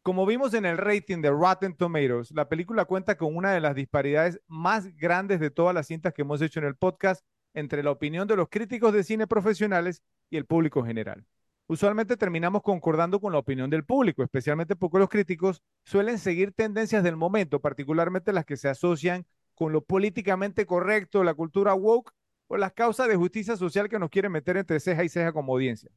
Como 0.03 0.25
vimos 0.25 0.55
en 0.55 0.65
el 0.65 0.79
rating 0.79 1.21
de 1.21 1.29
Rotten 1.29 1.77
Tomatoes, 1.77 2.31
la 2.31 2.49
película 2.49 2.87
cuenta 2.87 3.19
con 3.19 3.37
una 3.37 3.53
de 3.53 3.61
las 3.61 3.75
disparidades 3.75 4.41
más 4.49 4.97
grandes 4.97 5.39
de 5.39 5.51
todas 5.51 5.75
las 5.75 5.87
cintas 5.87 6.15
que 6.15 6.23
hemos 6.23 6.41
hecho 6.41 6.61
en 6.61 6.65
el 6.65 6.77
podcast 6.77 7.27
entre 7.53 7.83
la 7.83 7.91
opinión 7.91 8.27
de 8.27 8.37
los 8.37 8.49
críticos 8.49 8.95
de 8.95 9.05
cine 9.05 9.27
profesionales 9.27 10.03
y 10.31 10.39
el 10.39 10.47
público 10.47 10.83
general. 10.83 11.27
usualmente 11.67 12.17
terminamos 12.17 12.63
concordando 12.63 13.21
con 13.21 13.33
la 13.33 13.39
opinión 13.39 13.69
del 13.69 13.85
público, 13.85 14.23
especialmente 14.23 14.77
porque 14.77 14.99
los 14.99 15.11
críticos 15.11 15.63
suelen 15.85 16.19
seguir 16.19 16.53
tendencias 16.53 17.05
del 17.05 17.17
momento, 17.17 17.61
particularmente 17.61 18.33
las 18.33 18.47
que 18.47 18.57
se 18.57 18.69
asocian 18.69 19.27
con 19.55 19.73
lo 19.73 19.85
políticamente 19.85 20.65
correcto, 20.65 21.23
la 21.23 21.35
cultura 21.35 21.75
woke 21.75 22.13
o 22.53 22.57
las 22.57 22.73
causas 22.73 23.07
de 23.07 23.15
justicia 23.15 23.57
social 23.57 23.89
que 23.89 24.01
nos 24.01 24.11
quieren 24.11 24.33
meter 24.33 24.57
entre 24.57 24.81
ceja 24.81 25.05
y 25.05 25.09
ceja 25.09 25.33
como 25.33 25.53
audiencia. 25.53 25.89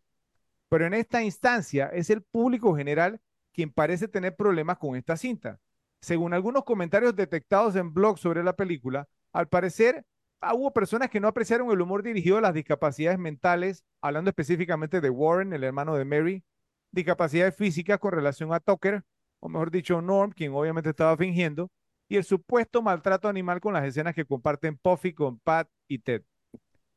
Pero 0.70 0.86
en 0.86 0.94
esta 0.94 1.24
instancia 1.24 1.88
es 1.88 2.12
el 2.12 2.22
público 2.22 2.76
general 2.76 3.20
quien 3.54 3.72
parece 3.72 4.08
tener 4.08 4.36
problemas 4.36 4.78
con 4.78 4.96
esta 4.96 5.18
cinta. 5.18 5.60
Según 6.00 6.32
algunos 6.32 6.64
comentarios 6.64 7.16
detectados 7.16 7.76
en 7.76 7.92
blogs 7.92 8.22
sobre 8.22 8.44
la 8.44 8.56
película, 8.56 9.08
al 9.32 9.48
parecer 9.48 10.06
ah, 10.42 10.54
hubo 10.54 10.72
personas 10.72 11.10
que 11.10 11.20
no 11.20 11.28
apreciaron 11.28 11.72
el 11.72 11.82
humor 11.82 12.04
dirigido 12.04 12.38
a 12.38 12.42
las 12.42 12.54
discapacidades 12.54 13.18
mentales, 13.18 13.84
hablando 14.00 14.30
específicamente 14.30 15.02
de 15.02 15.10
Warren, 15.10 15.54
el 15.54 15.64
hermano 15.64 15.96
de 15.96 16.06
Mary, 16.06 16.44
discapacidades 16.92 17.56
físicas 17.56 17.98
con 17.98 18.12
relación 18.12 18.54
a 18.54 18.60
Tucker, 18.60 19.04
o 19.40 19.50
mejor 19.50 19.72
dicho, 19.72 20.04
Norm, 20.04 20.32
quien 20.32 20.54
obviamente 20.54 20.92
estaba 20.92 21.18
fingiendo, 21.18 21.72
y 22.08 22.18
el 22.18 22.24
supuesto 22.24 22.84
maltrato 22.84 23.28
animal 23.28 23.60
con 23.60 23.74
las 23.74 23.86
escenas 23.86 24.14
que 24.14 24.26
comparten 24.26 24.78
Puffy 24.78 25.16
con 25.16 25.40
Pat 25.40 25.68
y 25.88 25.98
Ted. 25.98 26.22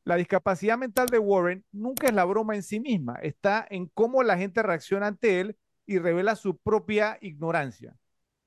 La 0.07 0.15
discapacidad 0.15 0.77
mental 0.77 1.07
de 1.07 1.19
Warren 1.19 1.65
nunca 1.73 2.07
es 2.07 2.13
la 2.13 2.23
broma 2.23 2.55
en 2.55 2.63
sí 2.63 2.79
misma, 2.79 3.15
está 3.15 3.67
en 3.69 3.87
cómo 3.87 4.23
la 4.23 4.37
gente 4.37 4.63
reacciona 4.63 5.07
ante 5.07 5.41
él 5.41 5.57
y 5.85 5.99
revela 5.99 6.37
su 6.37 6.55
propia 6.57 7.17
ignorancia. 7.19 7.93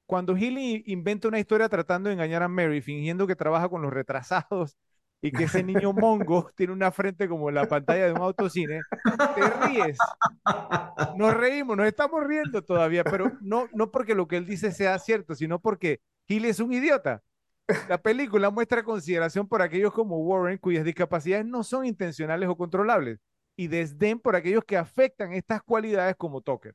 Cuando 0.07 0.35
Healy 0.35 0.85
inventa 0.87 1.29
una 1.29 1.39
historia 1.39 1.69
tratando 1.69 2.09
de 2.09 2.15
engañar 2.15 2.43
a 2.43 2.49
Mary, 2.49 2.81
fingiendo 2.81 3.27
que 3.27 3.37
trabaja 3.37 3.69
con 3.69 3.83
los 3.83 3.93
retrasados 3.93 4.79
y 5.21 5.33
que 5.33 5.45
ese 5.45 5.63
niño 5.63 5.93
mongo 5.93 6.51
tiene 6.57 6.73
una 6.73 6.93
frente 6.93 7.29
como 7.29 7.51
la 7.51 7.69
pantalla 7.69 8.07
de 8.07 8.13
un 8.13 8.23
autocine, 8.23 8.81
te 9.35 9.51
ríes. 9.67 9.99
Nos 11.15 11.35
reímos, 11.37 11.77
nos 11.77 11.87
estamos 11.87 12.27
riendo 12.27 12.63
todavía, 12.63 13.05
pero 13.05 13.33
no, 13.43 13.69
no 13.75 13.91
porque 13.91 14.15
lo 14.15 14.27
que 14.27 14.39
él 14.39 14.47
dice 14.47 14.73
sea 14.73 14.99
cierto, 14.99 15.35
sino 15.35 15.61
porque 15.61 16.01
Healy 16.27 16.49
es 16.49 16.61
un 16.61 16.73
idiota. 16.73 17.23
La 17.89 17.99
película 17.99 18.51
muestra 18.51 18.83
consideración 18.83 19.47
por 19.49 19.63
aquellos 19.63 19.93
como 19.93 20.19
Warren 20.19 20.59
cuyas 20.59 20.85
discapacidades 20.85 21.47
no 21.47 21.63
son 21.63 21.85
intencionales 21.85 22.49
o 22.49 22.57
controlables 22.57 23.21
y 23.57 23.69
desdén 23.69 24.19
por 24.19 24.37
aquellos 24.37 24.65
que 24.65 24.77
afectan 24.77 25.33
estas 25.33 25.63
cualidades 25.63 26.17
como 26.17 26.41
Tucker. 26.41 26.75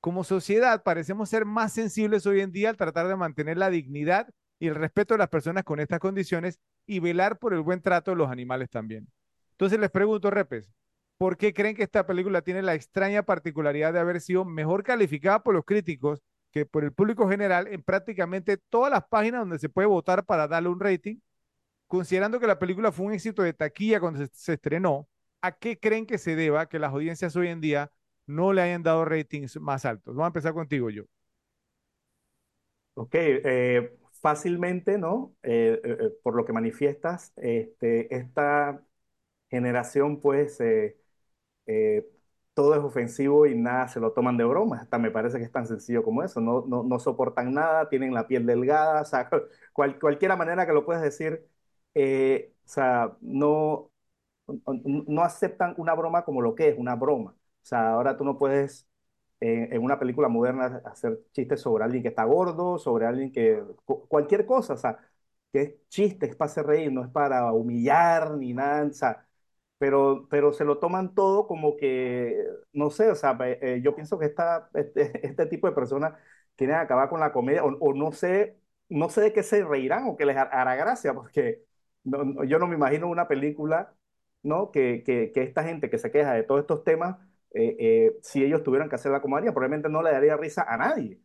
Como 0.00 0.24
sociedad 0.24 0.82
parecemos 0.82 1.28
ser 1.28 1.44
más 1.44 1.72
sensibles 1.72 2.26
hoy 2.26 2.40
en 2.40 2.52
día 2.52 2.70
al 2.70 2.76
tratar 2.76 3.08
de 3.08 3.16
mantener 3.16 3.58
la 3.58 3.70
dignidad 3.70 4.28
y 4.58 4.68
el 4.68 4.74
respeto 4.74 5.14
de 5.14 5.18
las 5.18 5.28
personas 5.28 5.64
con 5.64 5.80
estas 5.80 6.00
condiciones 6.00 6.58
y 6.86 7.00
velar 7.00 7.38
por 7.38 7.54
el 7.54 7.60
buen 7.60 7.80
trato 7.80 8.10
de 8.10 8.16
los 8.16 8.30
animales 8.30 8.68
también. 8.70 9.08
Entonces 9.52 9.78
les 9.78 9.90
pregunto, 9.90 10.30
Repes, 10.30 10.70
¿por 11.18 11.36
qué 11.36 11.52
creen 11.52 11.76
que 11.76 11.82
esta 11.82 12.06
película 12.06 12.42
tiene 12.42 12.62
la 12.62 12.74
extraña 12.74 13.22
particularidad 13.22 13.92
de 13.92 14.00
haber 14.00 14.20
sido 14.20 14.44
mejor 14.44 14.82
calificada 14.82 15.42
por 15.42 15.54
los 15.54 15.64
críticos 15.64 16.22
que 16.50 16.66
por 16.66 16.84
el 16.84 16.92
público 16.92 17.28
general 17.28 17.68
en 17.68 17.82
prácticamente 17.82 18.56
todas 18.56 18.90
las 18.90 19.04
páginas 19.08 19.40
donde 19.42 19.58
se 19.58 19.68
puede 19.68 19.88
votar 19.88 20.24
para 20.24 20.48
darle 20.48 20.68
un 20.68 20.80
rating? 20.80 21.16
Considerando 21.86 22.40
que 22.40 22.46
la 22.46 22.58
película 22.58 22.92
fue 22.92 23.06
un 23.06 23.12
éxito 23.14 23.42
de 23.42 23.52
taquilla 23.52 24.00
cuando 24.00 24.26
se, 24.32 24.54
estrenó, 24.54 25.08
¿a 25.42 25.52
qué 25.52 25.78
creen 25.78 26.06
que 26.06 26.18
se 26.18 26.36
deba 26.36 26.68
que 26.68 26.78
las 26.78 26.92
audiencias 26.92 27.36
hoy 27.36 27.48
en 27.48 27.60
día 27.60 27.92
no 28.30 28.52
le 28.52 28.62
hayan 28.62 28.82
dado 28.82 29.04
ratings 29.04 29.60
más 29.60 29.84
altos. 29.84 30.14
Vamos 30.14 30.26
a 30.26 30.28
empezar 30.28 30.54
contigo, 30.54 30.88
yo. 30.90 31.04
Ok, 32.94 33.14
eh, 33.14 33.96
fácilmente, 34.20 34.98
¿no? 34.98 35.34
Eh, 35.42 35.80
eh, 35.82 36.10
por 36.22 36.34
lo 36.36 36.44
que 36.44 36.52
manifiestas, 36.52 37.32
este, 37.36 38.14
esta 38.14 38.82
generación, 39.50 40.20
pues, 40.20 40.60
todo 42.54 42.74
es 42.74 42.80
ofensivo 42.82 43.46
y 43.46 43.54
nada 43.56 43.88
se 43.88 44.00
lo 44.00 44.12
toman 44.12 44.36
de 44.36 44.44
broma. 44.44 44.78
Hasta 44.80 44.98
me 44.98 45.10
parece 45.10 45.38
que 45.38 45.44
es 45.44 45.52
tan 45.52 45.66
sencillo 45.66 46.02
como 46.02 46.22
eso. 46.22 46.40
No, 46.40 46.64
no, 46.66 46.82
no 46.82 46.98
soportan 46.98 47.54
nada, 47.54 47.88
tienen 47.88 48.14
la 48.14 48.26
piel 48.26 48.46
delgada, 48.46 49.02
o 49.02 49.04
sea, 49.04 49.28
cual, 49.72 49.98
cualquiera 49.98 50.36
manera 50.36 50.66
que 50.66 50.72
lo 50.72 50.84
puedas 50.84 51.02
decir, 51.02 51.46
o 52.64 52.68
sea, 52.68 53.16
no, 53.20 53.90
no 54.66 55.22
aceptan 55.22 55.74
una 55.78 55.94
broma 55.94 56.24
como 56.24 56.42
lo 56.42 56.54
que 56.54 56.68
es 56.68 56.78
una 56.78 56.94
broma. 56.96 57.32
O 57.32 57.66
sea, 57.66 57.90
ahora 57.92 58.16
tú 58.16 58.24
no 58.24 58.38
puedes 58.38 58.88
eh, 59.40 59.68
en 59.72 59.82
una 59.82 59.98
película 59.98 60.28
moderna 60.28 60.82
hacer 60.84 61.20
chistes 61.32 61.60
sobre 61.60 61.84
alguien 61.84 62.02
que 62.02 62.08
está 62.08 62.24
gordo, 62.24 62.78
sobre 62.78 63.06
alguien 63.06 63.32
que... 63.32 63.62
cualquier 63.86 64.46
cosa, 64.46 64.74
o 64.74 64.76
sea, 64.76 64.98
que 65.52 65.62
es 65.62 65.88
chiste, 65.88 66.26
es 66.26 66.36
para 66.36 66.50
hacer 66.50 66.66
reír, 66.66 66.92
no 66.92 67.04
es 67.04 67.10
para 67.10 67.52
humillar 67.52 68.32
ni 68.36 68.52
nada, 68.54 68.86
o 68.86 68.92
sea, 68.92 69.26
pero, 69.80 70.28
pero 70.30 70.52
se 70.54 70.64
lo 70.64 70.78
toman 70.78 71.14
todo 71.16 71.48
como 71.48 71.76
que, 71.76 72.36
no 72.72 72.90
sé, 72.90 73.10
o 73.10 73.16
sea, 73.16 73.36
eh, 73.42 73.80
yo 73.84 73.96
pienso 73.96 74.18
que 74.20 74.26
esta, 74.26 74.70
este, 74.74 75.12
este, 75.26 75.46
tipo 75.46 75.66
de 75.68 75.74
personas 75.74 76.14
quieren 76.56 76.76
acabar 76.76 77.08
con 77.10 77.20
la 77.20 77.32
comedia, 77.32 77.64
o, 77.64 77.94
no 77.94 78.12
sé, 78.12 78.58
no 78.88 79.08
sé 79.10 79.22
de 79.22 79.32
qué 79.32 79.42
se 79.42 79.64
reirán 79.64 80.06
o 80.08 80.16
qué 80.16 80.26
les 80.26 80.36
hará 80.36 80.76
gracia, 80.76 81.14
porque 81.14 81.64
yo 82.04 82.58
no 82.58 82.66
me 82.66 82.74
imagino 82.76 83.08
una 83.08 83.28
película, 83.28 83.94
¿no? 84.42 84.70
Que, 84.70 85.02
que, 85.04 85.32
que 85.32 85.42
esta 85.42 85.64
gente 85.64 85.90
que 85.90 85.98
se 85.98 86.10
queja 86.10 86.32
de 86.34 86.42
todos 86.44 86.60
estos 86.62 86.84
temas 86.84 87.18
eh, 87.52 87.76
eh, 87.80 88.18
si 88.22 88.44
ellos 88.44 88.62
tuvieran 88.62 88.88
que 88.88 88.94
hacer 88.96 89.10
la 89.12 89.20
comedia, 89.22 89.52
probablemente 89.52 89.88
no 89.88 90.02
le 90.02 90.12
daría 90.12 90.36
risa 90.36 90.62
a 90.68 90.76
nadie. 90.76 91.20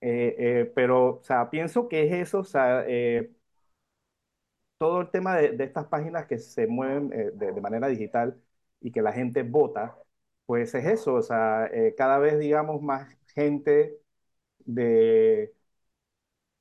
Eh, 0.00 0.70
pero, 0.74 1.16
o 1.18 1.22
sea, 1.22 1.50
pienso 1.50 1.88
que 1.88 2.04
es 2.06 2.12
eso, 2.28 2.40
o 2.40 2.44
sea, 2.44 2.84
todo 4.78 5.00
el 5.02 5.10
tema 5.10 5.36
de, 5.36 5.56
estas 5.64 5.86
páginas 5.86 6.26
que 6.26 6.38
se 6.38 6.66
mueven 6.66 7.08
de, 7.10 7.30
de, 7.52 7.60
manera 7.60 7.88
digital 7.88 8.40
y 8.80 8.92
que 8.92 9.02
la 9.02 9.12
gente 9.12 9.42
vota, 9.42 9.96
pues 10.46 10.74
es 10.74 10.86
eso, 10.86 11.14
o 11.14 11.22
sea, 11.22 11.70
cada 11.96 12.18
vez, 12.18 12.38
digamos, 12.38 12.82
más 12.82 13.08
gente 13.34 13.98
de, 14.66 15.54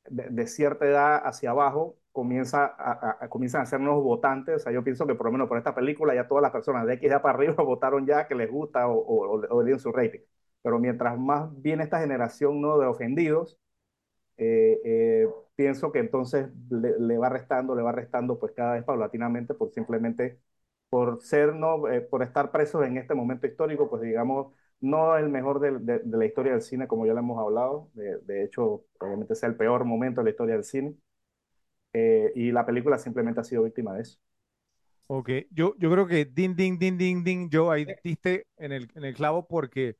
de, 0.10 0.48
cierta 0.48 0.86
edad 0.86 1.22
hacia 1.26 1.52
abajo 1.52 1.98
comienza 2.12 2.76
a, 2.78 3.28
comienzan 3.30 3.62
a 3.62 3.66
ser 3.66 3.80
nuevos 3.80 4.04
votantes. 4.04 4.56
O 4.56 4.60
sea, 4.60 4.72
yo 4.72 4.84
pienso 4.84 5.06
que 5.08 5.16
por 5.16 5.28
lo 5.28 5.32
menos 5.34 5.48
por 5.48 5.58
esta 5.58 5.76
película 5.76 6.16
ya 6.16 6.28
todas 6.28 6.42
las 6.42 6.52
personas 6.52 6.86
de 6.86 6.94
X 6.96 7.10
ya 7.10 7.22
para 7.22 7.36
arriba 7.36 7.56
votaron 7.64 8.06
ya 8.06 8.28
que 8.28 8.36
les 8.36 8.50
gusta 8.50 8.88
o, 8.88 9.48
o, 9.50 9.64
dieron 9.64 9.80
su 9.80 9.92
rating. 9.92 10.22
Pero 10.62 10.80
mientras 10.80 11.18
más 11.20 11.50
viene 11.62 11.84
esta 11.84 12.00
generación 12.00 12.62
¿no? 12.62 12.78
de 12.80 12.88
ofendidos, 12.88 13.58
eh, 14.38 14.80
eh, 14.86 15.28
pienso 15.56 15.92
que 15.92 16.00
entonces 16.00 16.50
le, 16.70 17.18
va 17.18 17.30
restando, 17.30 17.76
le 17.76 17.82
va 17.84 17.92
restando 17.92 18.40
pues 18.40 18.54
cada 18.54 18.74
vez 18.76 18.84
paulatinamente 18.84 19.54
por 19.54 19.72
simplemente 19.72 20.40
por 20.90 21.22
ser, 21.24 21.56
¿no? 21.56 21.90
Eh, 21.90 22.02
por 22.02 22.24
estar 22.24 22.52
presos 22.52 22.86
en 22.86 22.98
este 22.98 23.16
momento 23.16 23.48
histórico, 23.48 23.90
pues 23.90 24.02
digamos, 24.04 24.54
no 24.82 25.18
el 25.18 25.30
mejor 25.30 25.60
de, 25.60 25.80
de, 25.80 26.00
de 26.00 26.18
la 26.18 26.26
historia 26.26 26.54
del 26.54 26.62
cine, 26.62 26.88
como 26.88 27.06
ya 27.06 27.14
lo 27.14 27.20
hemos 27.20 27.40
hablado. 27.40 27.90
De, 27.94 28.20
de 28.20 28.44
hecho, 28.44 28.86
probablemente 28.98 29.36
sea 29.36 29.50
el 29.50 29.56
peor 29.58 29.86
momento 29.86 30.22
de 30.22 30.26
la 30.26 30.30
historia 30.32 30.56
del 30.56 30.64
cine. 30.64 30.96
Eh, 31.94 32.32
y 32.36 32.52
la 32.52 32.66
película 32.66 32.98
simplemente 33.00 33.42
ha 33.42 33.44
sido 33.44 33.64
víctima 33.64 33.96
de 33.96 34.02
eso. 34.04 34.20
Ok, 35.08 35.30
yo, 35.52 35.76
yo 35.78 35.92
creo 35.92 36.08
que 36.08 36.26
ding, 36.26 36.56
ding, 36.56 36.80
ding, 36.80 36.98
ding, 36.98 37.24
ding, 37.24 37.50
yo 37.50 37.70
ahí 37.72 37.94
diste 38.04 38.48
en 38.58 38.72
el, 38.72 38.90
en 38.96 39.06
el 39.06 39.14
clavo 39.14 39.48
porque 39.48 39.98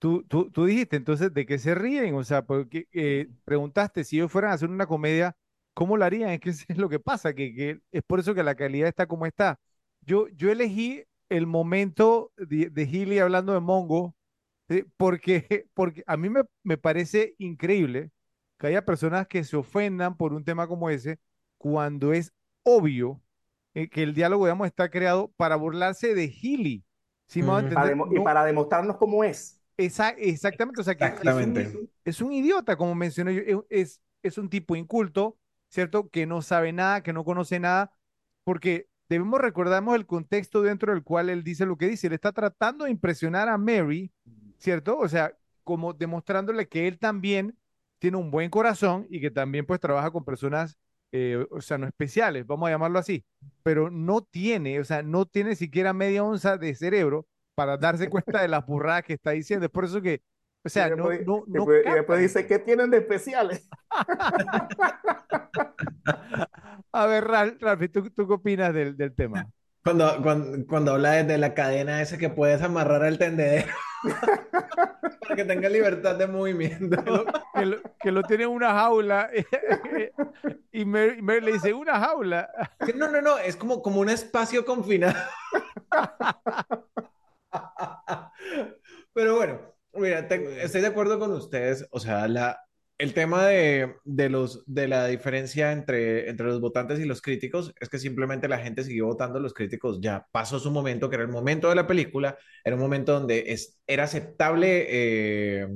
tú, 0.00 0.24
tú, 0.24 0.50
tú, 0.50 0.64
dijiste 0.64 0.96
entonces 0.96 1.32
de 1.32 1.46
qué 1.46 1.58
se 1.58 1.74
ríen, 1.76 2.14
o 2.16 2.24
sea, 2.24 2.42
porque 2.46 2.88
eh, 2.92 3.28
preguntaste 3.44 4.02
si 4.04 4.16
ellos 4.16 4.32
fueran 4.32 4.50
a 4.50 4.54
hacer 4.54 4.70
una 4.70 4.86
comedia, 4.86 5.36
¿cómo 5.74 5.96
la 5.96 6.06
harían? 6.06 6.30
Es 6.30 6.40
que 6.40 6.50
es 6.50 6.78
lo 6.78 6.88
que 6.88 6.98
pasa, 6.98 7.34
que, 7.34 7.54
que, 7.54 7.80
es 7.92 8.02
por 8.02 8.20
eso 8.20 8.34
que 8.34 8.42
la 8.42 8.56
calidad 8.56 8.88
está 8.88 9.06
como 9.06 9.26
está. 9.26 9.60
Yo, 10.00 10.26
yo 10.28 10.50
elegí 10.50 11.04
el 11.28 11.46
momento 11.46 12.32
de, 12.36 12.70
de 12.70 12.86
Healy 12.86 13.20
hablando 13.20 13.52
de 13.52 13.60
Mongo, 13.60 14.16
porque, 14.96 15.66
porque 15.74 16.02
a 16.06 16.16
mí 16.16 16.30
me, 16.30 16.42
me 16.64 16.78
parece 16.78 17.34
increíble 17.38 18.10
que 18.58 18.68
haya 18.68 18.84
personas 18.84 19.26
que 19.28 19.44
se 19.44 19.56
ofendan 19.56 20.16
por 20.16 20.32
un 20.32 20.44
tema 20.44 20.66
como 20.66 20.90
ese, 20.90 21.18
cuando 21.58 22.12
es 22.12 22.32
obvio 22.62 23.20
eh, 23.74 23.88
que 23.88 24.02
el 24.02 24.14
diálogo, 24.14 24.46
digamos, 24.46 24.66
está 24.66 24.90
creado 24.90 25.28
para 25.36 25.56
burlarse 25.56 26.14
de 26.14 26.28
Healy. 26.28 26.84
¿sí 27.26 27.40
y 27.40 28.20
para 28.20 28.44
demostrarnos 28.44 28.96
cómo 28.96 29.22
es. 29.22 29.59
Esa, 29.80 30.10
exactamente, 30.10 30.80
o 30.80 30.84
sea, 30.84 30.94
que 30.94 31.04
Es, 32.04 32.20
un, 32.20 32.32
idiota, 32.32 32.76
como 32.76 32.94
mencioné 32.94 33.34
yo, 33.34 33.64
es, 33.70 34.02
es 34.22 34.36
un 34.36 34.50
tipo 34.50 34.76
inculto, 34.76 35.38
¿cierto? 35.68 36.10
Que 36.10 36.26
no 36.26 36.42
sabe 36.42 36.72
nada, 36.72 37.02
que 37.02 37.12
no 37.12 37.24
conoce 37.24 37.58
nada, 37.60 37.92
porque 38.44 38.88
debemos 39.08 39.40
recordarnos 39.40 39.94
el 39.94 40.06
contexto 40.06 40.62
dentro 40.62 40.92
del 40.92 41.02
cual 41.02 41.30
él 41.30 41.42
dice 41.42 41.66
lo 41.66 41.76
que 41.76 41.88
dice. 41.88 42.08
Él 42.08 42.12
está 42.12 42.32
tratando 42.32 42.84
de 42.84 42.90
impresionar 42.90 43.48
a 43.48 43.56
Mary, 43.56 44.12
¿cierto? 44.58 44.98
O 44.98 45.08
sea, 45.08 45.34
como 45.64 45.92
demostrándole 45.94 46.68
que 46.68 46.86
él 46.86 46.98
también 46.98 47.56
tiene 47.98 48.16
un 48.16 48.30
buen 48.30 48.50
corazón 48.50 49.06
y 49.08 49.20
que 49.20 49.30
también 49.30 49.66
pues 49.66 49.80
trabaja 49.80 50.10
con 50.10 50.24
personas, 50.24 50.78
eh, 51.12 51.46
o 51.50 51.60
sea, 51.60 51.78
no 51.78 51.86
especiales, 51.86 52.46
vamos 52.46 52.68
a 52.68 52.72
llamarlo 52.72 52.98
así, 52.98 53.24
pero 53.62 53.90
no 53.90 54.22
tiene, 54.22 54.80
o 54.80 54.84
sea, 54.84 55.02
no 55.02 55.26
tiene 55.26 55.56
siquiera 55.56 55.92
media 55.92 56.24
onza 56.24 56.56
de 56.56 56.74
cerebro 56.74 57.26
para 57.60 57.76
darse 57.76 58.08
cuenta 58.08 58.40
de 58.40 58.48
las 58.48 58.64
burradas 58.64 59.02
que 59.02 59.12
está 59.12 59.32
diciendo. 59.32 59.66
Es 59.66 59.70
por 59.70 59.84
eso 59.84 60.00
que, 60.00 60.22
o 60.64 60.68
sea, 60.70 60.88
no, 60.88 61.10
no, 61.26 61.44
no, 61.46 61.66
y 61.74 61.92
después 61.92 62.18
dice, 62.18 62.46
¿qué 62.46 62.58
tienen 62.58 62.88
de 62.88 62.96
especiales? 62.96 63.68
a 66.90 67.04
ver, 67.04 67.24
Ralph, 67.24 67.82
¿tú, 67.92 68.08
¿tú, 68.08 68.26
qué 68.26 68.32
opinas 68.32 68.72
del, 68.72 68.96
del 68.96 69.14
tema? 69.14 69.46
Cuando, 69.84 70.22
cuando, 70.22 70.66
cuando 70.66 70.92
habla 70.92 71.22
de, 71.22 71.36
la 71.36 71.52
cadena 71.52 72.00
esa 72.00 72.16
que 72.16 72.30
puedes 72.30 72.62
amarrar 72.62 73.02
al 73.02 73.18
tendedero 73.18 73.68
para 75.20 75.36
que 75.36 75.44
tenga 75.44 75.68
libertad 75.68 76.16
de 76.16 76.28
movimiento. 76.28 77.04
que 77.04 77.10
lo, 77.10 77.26
que 77.26 77.66
lo- 77.66 77.82
que 78.00 78.10
lo 78.10 78.22
tiene 78.22 78.44
en 78.44 78.50
una 78.50 78.72
jaula 78.72 79.28
y 80.72 80.86
Mary, 80.86 81.20
Mary 81.20 81.42
le 81.42 81.52
dice, 81.52 81.74
una 81.74 82.00
jaula. 82.00 82.48
No, 82.96 83.10
no, 83.10 83.20
no, 83.20 83.36
es 83.36 83.54
como, 83.54 83.82
como 83.82 84.00
un 84.00 84.08
espacio 84.08 84.64
confinado. 84.64 85.18
Pero 89.12 89.36
bueno, 89.36 89.60
mira, 89.94 90.26
te- 90.28 90.62
estoy 90.64 90.80
de 90.80 90.86
acuerdo 90.88 91.18
con 91.18 91.32
ustedes. 91.32 91.86
O 91.90 92.00
sea, 92.00 92.28
la, 92.28 92.58
el 92.98 93.14
tema 93.14 93.46
de, 93.46 93.94
de 94.04 94.28
los, 94.28 94.64
de 94.66 94.88
la 94.88 95.06
diferencia 95.06 95.72
entre, 95.72 96.28
entre 96.30 96.46
los 96.46 96.60
votantes 96.60 96.98
y 97.00 97.04
los 97.04 97.22
críticos 97.22 97.72
es 97.80 97.88
que 97.88 97.98
simplemente 97.98 98.48
la 98.48 98.58
gente 98.58 98.84
siguió 98.84 99.06
votando, 99.06 99.40
los 99.40 99.54
críticos 99.54 100.00
ya 100.00 100.26
pasó 100.32 100.58
su 100.58 100.70
momento, 100.70 101.08
que 101.10 101.16
era 101.16 101.24
el 101.24 101.30
momento 101.30 101.68
de 101.68 101.74
la 101.76 101.86
película, 101.86 102.38
era 102.64 102.76
un 102.76 102.82
momento 102.82 103.12
donde 103.12 103.44
es, 103.52 103.80
era 103.86 104.04
aceptable, 104.04 104.86
eh, 104.88 105.68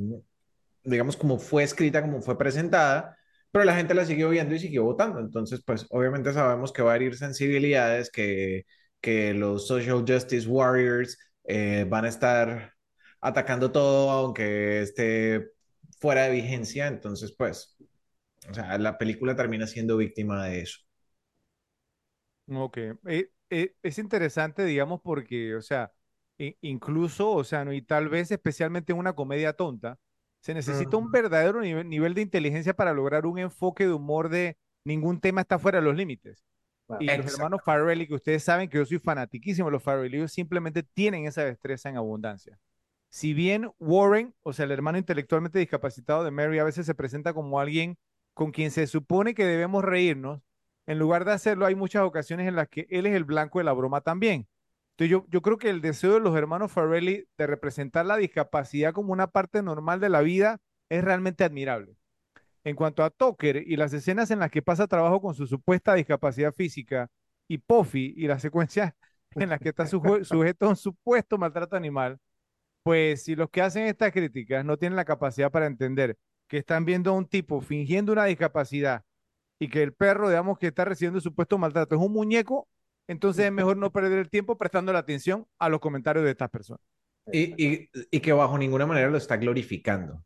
digamos, 0.84 1.16
como 1.16 1.38
fue 1.38 1.62
escrita, 1.62 2.02
como 2.02 2.20
fue 2.22 2.38
presentada. 2.38 3.16
Pero 3.50 3.64
la 3.64 3.76
gente 3.76 3.94
la 3.94 4.04
siguió 4.04 4.30
viendo 4.30 4.54
y 4.54 4.58
siguió 4.58 4.84
votando. 4.84 5.20
Entonces, 5.20 5.62
pues 5.64 5.86
obviamente 5.90 6.32
sabemos 6.32 6.72
que 6.72 6.82
va 6.82 6.92
a 6.92 6.96
herir 6.96 7.16
sensibilidades, 7.16 8.10
que, 8.10 8.64
que 9.00 9.32
los 9.34 9.66
social 9.68 10.04
justice 10.06 10.48
warriors 10.48 11.16
eh, 11.44 11.86
van 11.88 12.04
a 12.06 12.08
estar 12.08 12.74
atacando 13.20 13.72
todo 13.72 14.10
aunque 14.10 14.82
esté 14.82 15.52
fuera 16.00 16.24
de 16.24 16.30
vigencia, 16.32 16.86
entonces 16.88 17.34
pues, 17.36 17.76
o 18.50 18.54
sea, 18.54 18.78
la 18.78 18.98
película 18.98 19.36
termina 19.36 19.66
siendo 19.66 19.96
víctima 19.98 20.44
de 20.46 20.62
eso. 20.62 20.80
Ok, 22.48 22.76
eh, 23.06 23.30
eh, 23.50 23.74
es 23.82 23.98
interesante, 23.98 24.64
digamos, 24.64 25.00
porque, 25.02 25.54
o 25.56 25.62
sea, 25.62 25.92
incluso, 26.60 27.30
o 27.32 27.42
sea, 27.44 27.64
no, 27.64 27.72
y 27.72 27.80
tal 27.80 28.08
vez 28.10 28.30
especialmente 28.30 28.92
en 28.92 28.98
una 28.98 29.14
comedia 29.14 29.54
tonta, 29.54 29.98
se 30.40 30.52
necesita 30.52 30.96
un 30.98 31.10
verdadero 31.10 31.60
nivel, 31.62 31.88
nivel 31.88 32.12
de 32.14 32.20
inteligencia 32.22 32.74
para 32.74 32.92
lograr 32.92 33.24
un 33.26 33.38
enfoque 33.38 33.86
de 33.86 33.94
humor 33.94 34.28
de 34.28 34.58
ningún 34.84 35.20
tema 35.20 35.40
está 35.40 35.58
fuera 35.58 35.78
de 35.78 35.84
los 35.86 35.96
límites. 35.96 36.44
Y 37.00 37.06
los 37.06 37.32
hermanos 37.32 37.62
Farrelly, 37.64 38.06
que 38.06 38.14
ustedes 38.14 38.42
saben 38.42 38.68
que 38.68 38.78
yo 38.78 38.84
soy 38.84 38.98
fanatiquísimo 38.98 39.68
de 39.68 39.72
los 39.72 39.82
Farrelly, 39.82 40.18
ellos 40.18 40.32
simplemente 40.32 40.82
tienen 40.82 41.26
esa 41.26 41.44
destreza 41.44 41.88
en 41.88 41.96
abundancia. 41.96 42.58
Si 43.08 43.32
bien 43.32 43.70
Warren, 43.78 44.34
o 44.42 44.52
sea, 44.52 44.64
el 44.64 44.72
hermano 44.72 44.98
intelectualmente 44.98 45.58
discapacitado 45.58 46.24
de 46.24 46.30
Mary, 46.30 46.58
a 46.58 46.64
veces 46.64 46.84
se 46.84 46.94
presenta 46.94 47.32
como 47.32 47.60
alguien 47.60 47.96
con 48.34 48.50
quien 48.50 48.70
se 48.70 48.86
supone 48.86 49.34
que 49.34 49.44
debemos 49.44 49.84
reírnos, 49.84 50.42
en 50.86 50.98
lugar 50.98 51.24
de 51.24 51.32
hacerlo, 51.32 51.64
hay 51.64 51.74
muchas 51.74 52.02
ocasiones 52.02 52.46
en 52.48 52.56
las 52.56 52.68
que 52.68 52.86
él 52.90 53.06
es 53.06 53.14
el 53.14 53.24
blanco 53.24 53.58
de 53.58 53.64
la 53.64 53.72
broma 53.72 54.02
también. 54.02 54.46
Entonces 54.92 55.10
yo, 55.10 55.26
yo 55.28 55.42
creo 55.42 55.58
que 55.58 55.70
el 55.70 55.80
deseo 55.80 56.14
de 56.14 56.20
los 56.20 56.36
hermanos 56.36 56.72
Farrelly 56.72 57.26
de 57.38 57.46
representar 57.46 58.04
la 58.04 58.16
discapacidad 58.16 58.92
como 58.92 59.12
una 59.12 59.28
parte 59.28 59.62
normal 59.62 60.00
de 60.00 60.08
la 60.08 60.20
vida 60.20 60.60
es 60.88 61.02
realmente 61.02 61.44
admirable. 61.44 61.96
En 62.64 62.76
cuanto 62.76 63.02
a 63.04 63.10
Tucker 63.10 63.56
y 63.66 63.76
las 63.76 63.92
escenas 63.92 64.30
en 64.30 64.38
las 64.40 64.50
que 64.50 64.62
pasa 64.62 64.86
trabajo 64.86 65.20
con 65.20 65.34
su 65.34 65.46
supuesta 65.46 65.94
discapacidad 65.94 66.52
física 66.52 67.08
y 67.48 67.58
Puffy 67.58 68.14
y 68.16 68.26
las 68.26 68.42
secuencias 68.42 68.94
en 69.38 69.50
las 69.50 69.60
que 69.60 69.70
está 69.70 69.84
suje- 69.86 70.24
sujeto 70.24 70.66
a 70.66 70.70
un 70.70 70.76
supuesto 70.76 71.36
maltrato 71.38 71.76
animal, 71.76 72.18
pues 72.82 73.24
si 73.24 73.34
los 73.36 73.50
que 73.50 73.62
hacen 73.62 73.86
estas 73.86 74.12
críticas 74.12 74.64
no 74.64 74.76
tienen 74.76 74.96
la 74.96 75.04
capacidad 75.04 75.50
para 75.50 75.66
entender 75.66 76.16
que 76.48 76.58
están 76.58 76.84
viendo 76.84 77.10
a 77.10 77.14
un 77.14 77.26
tipo 77.28 77.60
fingiendo 77.60 78.12
una 78.12 78.26
discapacidad 78.26 79.02
y 79.58 79.68
que 79.68 79.82
el 79.82 79.94
perro, 79.94 80.28
digamos, 80.28 80.58
que 80.58 80.68
está 80.68 80.84
recibiendo 80.84 81.20
supuesto 81.20 81.58
maltrato 81.58 81.94
es 81.96 82.00
un 82.02 82.12
muñeco, 82.12 82.68
entonces 83.08 83.46
es 83.46 83.52
mejor 83.52 83.76
no 83.78 83.92
perder 83.92 84.18
el 84.20 84.30
tiempo 84.30 84.58
prestando 84.58 84.92
la 84.92 85.00
atención 85.00 85.46
a 85.58 85.68
los 85.68 85.80
comentarios 85.80 86.24
de 86.24 86.32
estas 86.32 86.50
personas. 86.50 86.82
Y 88.10 88.20
que 88.20 88.32
bajo 88.32 88.56
ninguna 88.58 88.86
manera 88.86 89.10
lo 89.10 89.16
está 89.18 89.36
glorificando. 89.36 90.24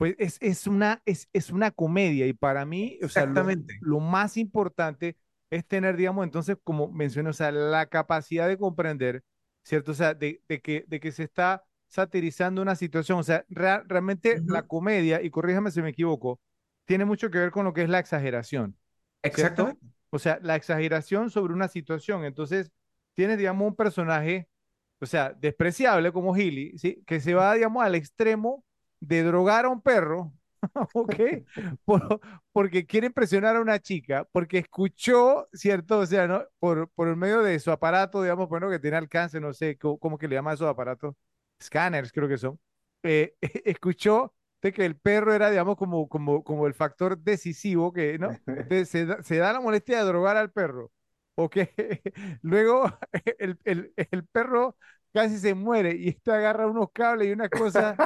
Pues 0.00 0.16
es, 0.18 0.38
es 0.40 0.66
una, 0.66 1.02
es, 1.04 1.28
es 1.34 1.50
una 1.50 1.70
comedia 1.70 2.26
y 2.26 2.32
para 2.32 2.64
mí, 2.64 2.98
o 3.02 3.08
sea, 3.10 3.26
lo, 3.26 3.42
Exactamente. 3.42 3.78
lo 3.80 4.00
más 4.00 4.38
importante 4.38 5.18
es 5.50 5.66
tener, 5.66 5.96
digamos, 5.96 6.24
entonces, 6.24 6.56
como 6.64 6.90
mencioné, 6.90 7.28
o 7.30 7.32
sea, 7.34 7.52
la 7.52 7.84
capacidad 7.86 8.48
de 8.48 8.56
comprender, 8.56 9.22
¿cierto? 9.62 9.92
O 9.92 9.94
sea, 9.94 10.14
de, 10.14 10.42
de 10.48 10.60
que, 10.62 10.84
de 10.88 11.00
que 11.00 11.12
se 11.12 11.24
está 11.24 11.64
satirizando 11.86 12.62
una 12.62 12.76
situación, 12.76 13.18
o 13.18 13.22
sea, 13.22 13.44
rea- 13.50 13.82
realmente 13.86 14.40
la 14.46 14.62
comedia, 14.62 15.20
y 15.22 15.28
corríjame 15.30 15.70
si 15.70 15.82
me 15.82 15.90
equivoco, 15.90 16.40
tiene 16.86 17.04
mucho 17.04 17.30
que 17.30 17.38
ver 17.38 17.50
con 17.50 17.64
lo 17.66 17.74
que 17.74 17.82
es 17.82 17.90
la 17.90 17.98
exageración. 17.98 18.76
Exactamente. 19.22 19.86
O 20.10 20.18
sea, 20.18 20.38
la 20.42 20.56
exageración 20.56 21.30
sobre 21.30 21.52
una 21.52 21.68
situación. 21.68 22.24
Entonces, 22.24 22.70
tienes, 23.14 23.38
digamos, 23.38 23.68
un 23.68 23.76
personaje, 23.76 24.48
o 25.00 25.06
sea, 25.06 25.30
despreciable 25.34 26.10
como 26.12 26.34
Healy, 26.34 26.78
¿sí? 26.78 27.02
Que 27.06 27.20
se 27.20 27.34
va, 27.34 27.54
digamos, 27.54 27.84
al 27.84 27.94
extremo 27.94 28.64
de 29.00 29.22
drogar 29.24 29.64
a 29.64 29.68
un 29.70 29.82
perro, 29.82 30.32
¿ok? 30.94 31.14
Por- 31.84 32.20
porque 32.52 32.86
quiere 32.86 33.06
impresionar 33.08 33.56
a 33.56 33.60
una 33.60 33.78
chica, 33.80 34.26
porque 34.32 34.58
escuchó, 34.58 35.48
¿cierto? 35.52 36.00
O 36.00 36.06
sea, 36.06 36.26
¿no? 36.28 36.44
Por, 36.58 36.88
por 36.90 37.08
el 37.08 37.16
medio 37.16 37.42
de 37.42 37.58
su 37.60 37.70
aparato, 37.70 38.22
digamos, 38.22 38.48
bueno, 38.48 38.70
que 38.70 38.78
tiene 38.78 38.96
alcance, 38.96 39.40
no 39.40 39.52
sé, 39.52 39.76
¿cómo, 39.78 39.98
cómo 39.98 40.18
que 40.18 40.28
le 40.28 40.36
llaman 40.36 40.54
esos 40.54 40.68
aparatos? 40.68 41.14
Scanners, 41.62 42.12
creo 42.12 42.28
que 42.28 42.38
son. 42.38 42.58
Eh, 43.02 43.34
escuchó 43.64 44.34
de 44.62 44.72
que 44.72 44.84
el 44.84 44.96
perro 44.96 45.32
era, 45.34 45.50
digamos, 45.50 45.76
como, 45.76 46.08
como, 46.08 46.44
como 46.44 46.66
el 46.66 46.74
factor 46.74 47.18
decisivo 47.18 47.92
que, 47.92 48.18
¿no? 48.18 48.40
Entonces 48.54 48.88
se 48.88 49.06
da, 49.06 49.22
se 49.22 49.36
da 49.38 49.52
la 49.52 49.60
molestia 49.60 49.98
de 49.98 50.04
drogar 50.04 50.36
al 50.36 50.50
perro. 50.52 50.90
Ok, 51.36 51.56
luego 52.42 52.84
el, 53.38 53.58
el, 53.64 53.92
el 53.96 54.26
perro 54.26 54.76
casi 55.12 55.38
se 55.38 55.54
muere 55.54 55.94
y 55.96 56.08
este 56.10 56.32
agarra 56.32 56.66
unos 56.66 56.88
cables 56.92 57.28
y 57.28 57.32
una 57.32 57.48
cosa, 57.48 58.00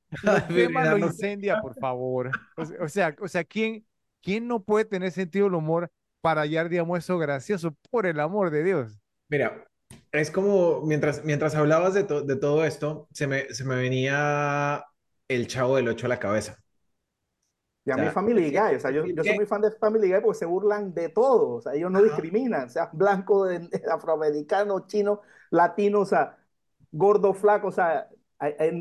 lo 0.22 0.32
Ay, 0.34 0.42
quema, 0.48 0.84
mira, 0.84 0.94
lo 0.94 0.98
incendia, 0.98 1.56
por 1.56 1.76
favor. 1.76 2.38
O 2.56 2.64
sea, 2.64 2.76
o 2.82 2.88
sea, 2.88 3.16
o 3.20 3.28
sea, 3.28 3.44
¿quién, 3.44 3.86
quién 4.22 4.48
no 4.48 4.62
puede 4.62 4.84
tener 4.84 5.10
sentido 5.12 5.46
del 5.46 5.54
humor 5.54 5.90
para 6.20 6.42
hallar, 6.42 6.68
digamos, 6.68 6.98
eso 6.98 7.18
gracioso? 7.18 7.76
Por 7.90 8.06
el 8.06 8.20
amor 8.20 8.50
de 8.50 8.64
Dios. 8.64 8.98
Mira, 9.28 9.66
es 10.12 10.30
como 10.30 10.82
mientras, 10.82 11.24
mientras 11.24 11.54
hablabas 11.54 11.94
de, 11.94 12.04
to- 12.04 12.22
de 12.22 12.36
todo 12.36 12.64
esto, 12.64 13.08
se 13.12 13.26
me, 13.26 13.52
se 13.54 13.64
me 13.64 13.76
venía 13.76 14.84
el 15.28 15.46
Chavo 15.48 15.76
del 15.76 15.88
Ocho 15.88 16.06
a 16.06 16.08
la 16.08 16.18
cabeza. 16.18 16.58
Y 17.88 17.92
a 17.92 17.96
mí 17.98 18.10
Family 18.10 18.50
Guy, 18.50 18.76
o 18.76 18.80
sea, 18.80 18.90
yo, 18.90 19.06
yo 19.14 19.24
soy 19.24 19.34
muy 19.34 19.46
fan 19.46 19.62
de 19.62 19.70
Family 19.72 20.12
Guy 20.12 20.20
porque 20.20 20.38
se 20.38 20.44
burlan 20.46 20.92
de 20.94 21.08
todo, 21.08 21.52
o 21.56 21.60
sea, 21.62 21.74
ellos 21.74 21.90
no 21.90 22.02
Ajá. 22.02 22.02
discriminan, 22.02 22.68
sea 22.70 22.90
blanco, 22.92 23.46
afroamericano, 23.90 24.86
chino, 24.86 25.22
latino, 25.50 26.00
o 26.00 26.04
sea, 26.06 26.36
gordo, 26.92 27.32
flaco, 27.34 27.68
o 27.68 27.72
sea, 27.72 28.08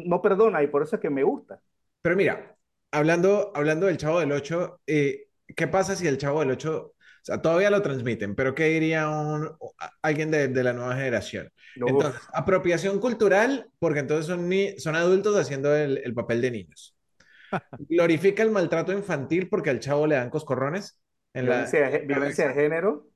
no 0.05 0.21
perdona 0.21 0.61
y 0.63 0.67
por 0.67 0.83
eso 0.83 0.95
es 0.97 1.01
que 1.01 1.09
me 1.09 1.23
gusta. 1.23 1.61
Pero 2.01 2.15
mira, 2.15 2.57
hablando, 2.91 3.51
hablando 3.55 3.87
del 3.87 3.97
Chavo 3.97 4.19
del 4.19 4.31
Ocho, 4.31 4.81
eh, 4.87 5.27
¿qué 5.55 5.67
pasa 5.67 5.95
si 5.95 6.07
el 6.07 6.17
Chavo 6.17 6.39
del 6.41 6.51
Ocho, 6.51 6.93
o 6.95 6.95
sea, 7.23 7.41
todavía 7.41 7.69
lo 7.69 7.81
transmiten, 7.81 8.35
pero 8.35 8.55
qué 8.55 8.65
diría 8.65 9.09
un, 9.09 9.49
alguien 10.01 10.31
de, 10.31 10.47
de 10.47 10.63
la 10.63 10.73
nueva 10.73 10.95
generación? 10.95 11.51
Uf, 11.81 12.09
Entonces, 12.09 12.21
apropiación 12.33 12.99
cultural, 12.99 13.69
porque 13.79 13.99
entonces 13.99 14.27
son, 14.27 14.47
ni- 14.49 14.79
son 14.79 14.95
adultos 14.95 15.35
haciendo 15.37 15.75
el, 15.75 15.99
el 16.03 16.13
papel 16.13 16.41
de 16.41 16.51
niños. 16.51 16.95
Glorifica 17.77 18.43
el 18.43 18.51
maltrato 18.51 18.93
infantil 18.93 19.49
porque 19.49 19.69
al 19.69 19.79
chavo 19.79 20.07
le 20.07 20.15
dan 20.15 20.29
coscorrones 20.29 21.01
en 21.33 21.49
la, 21.49 21.71
violencia, 21.71 21.89
la 21.89 21.97
violencia 21.99 22.47
de 22.47 22.53
género. 22.53 23.07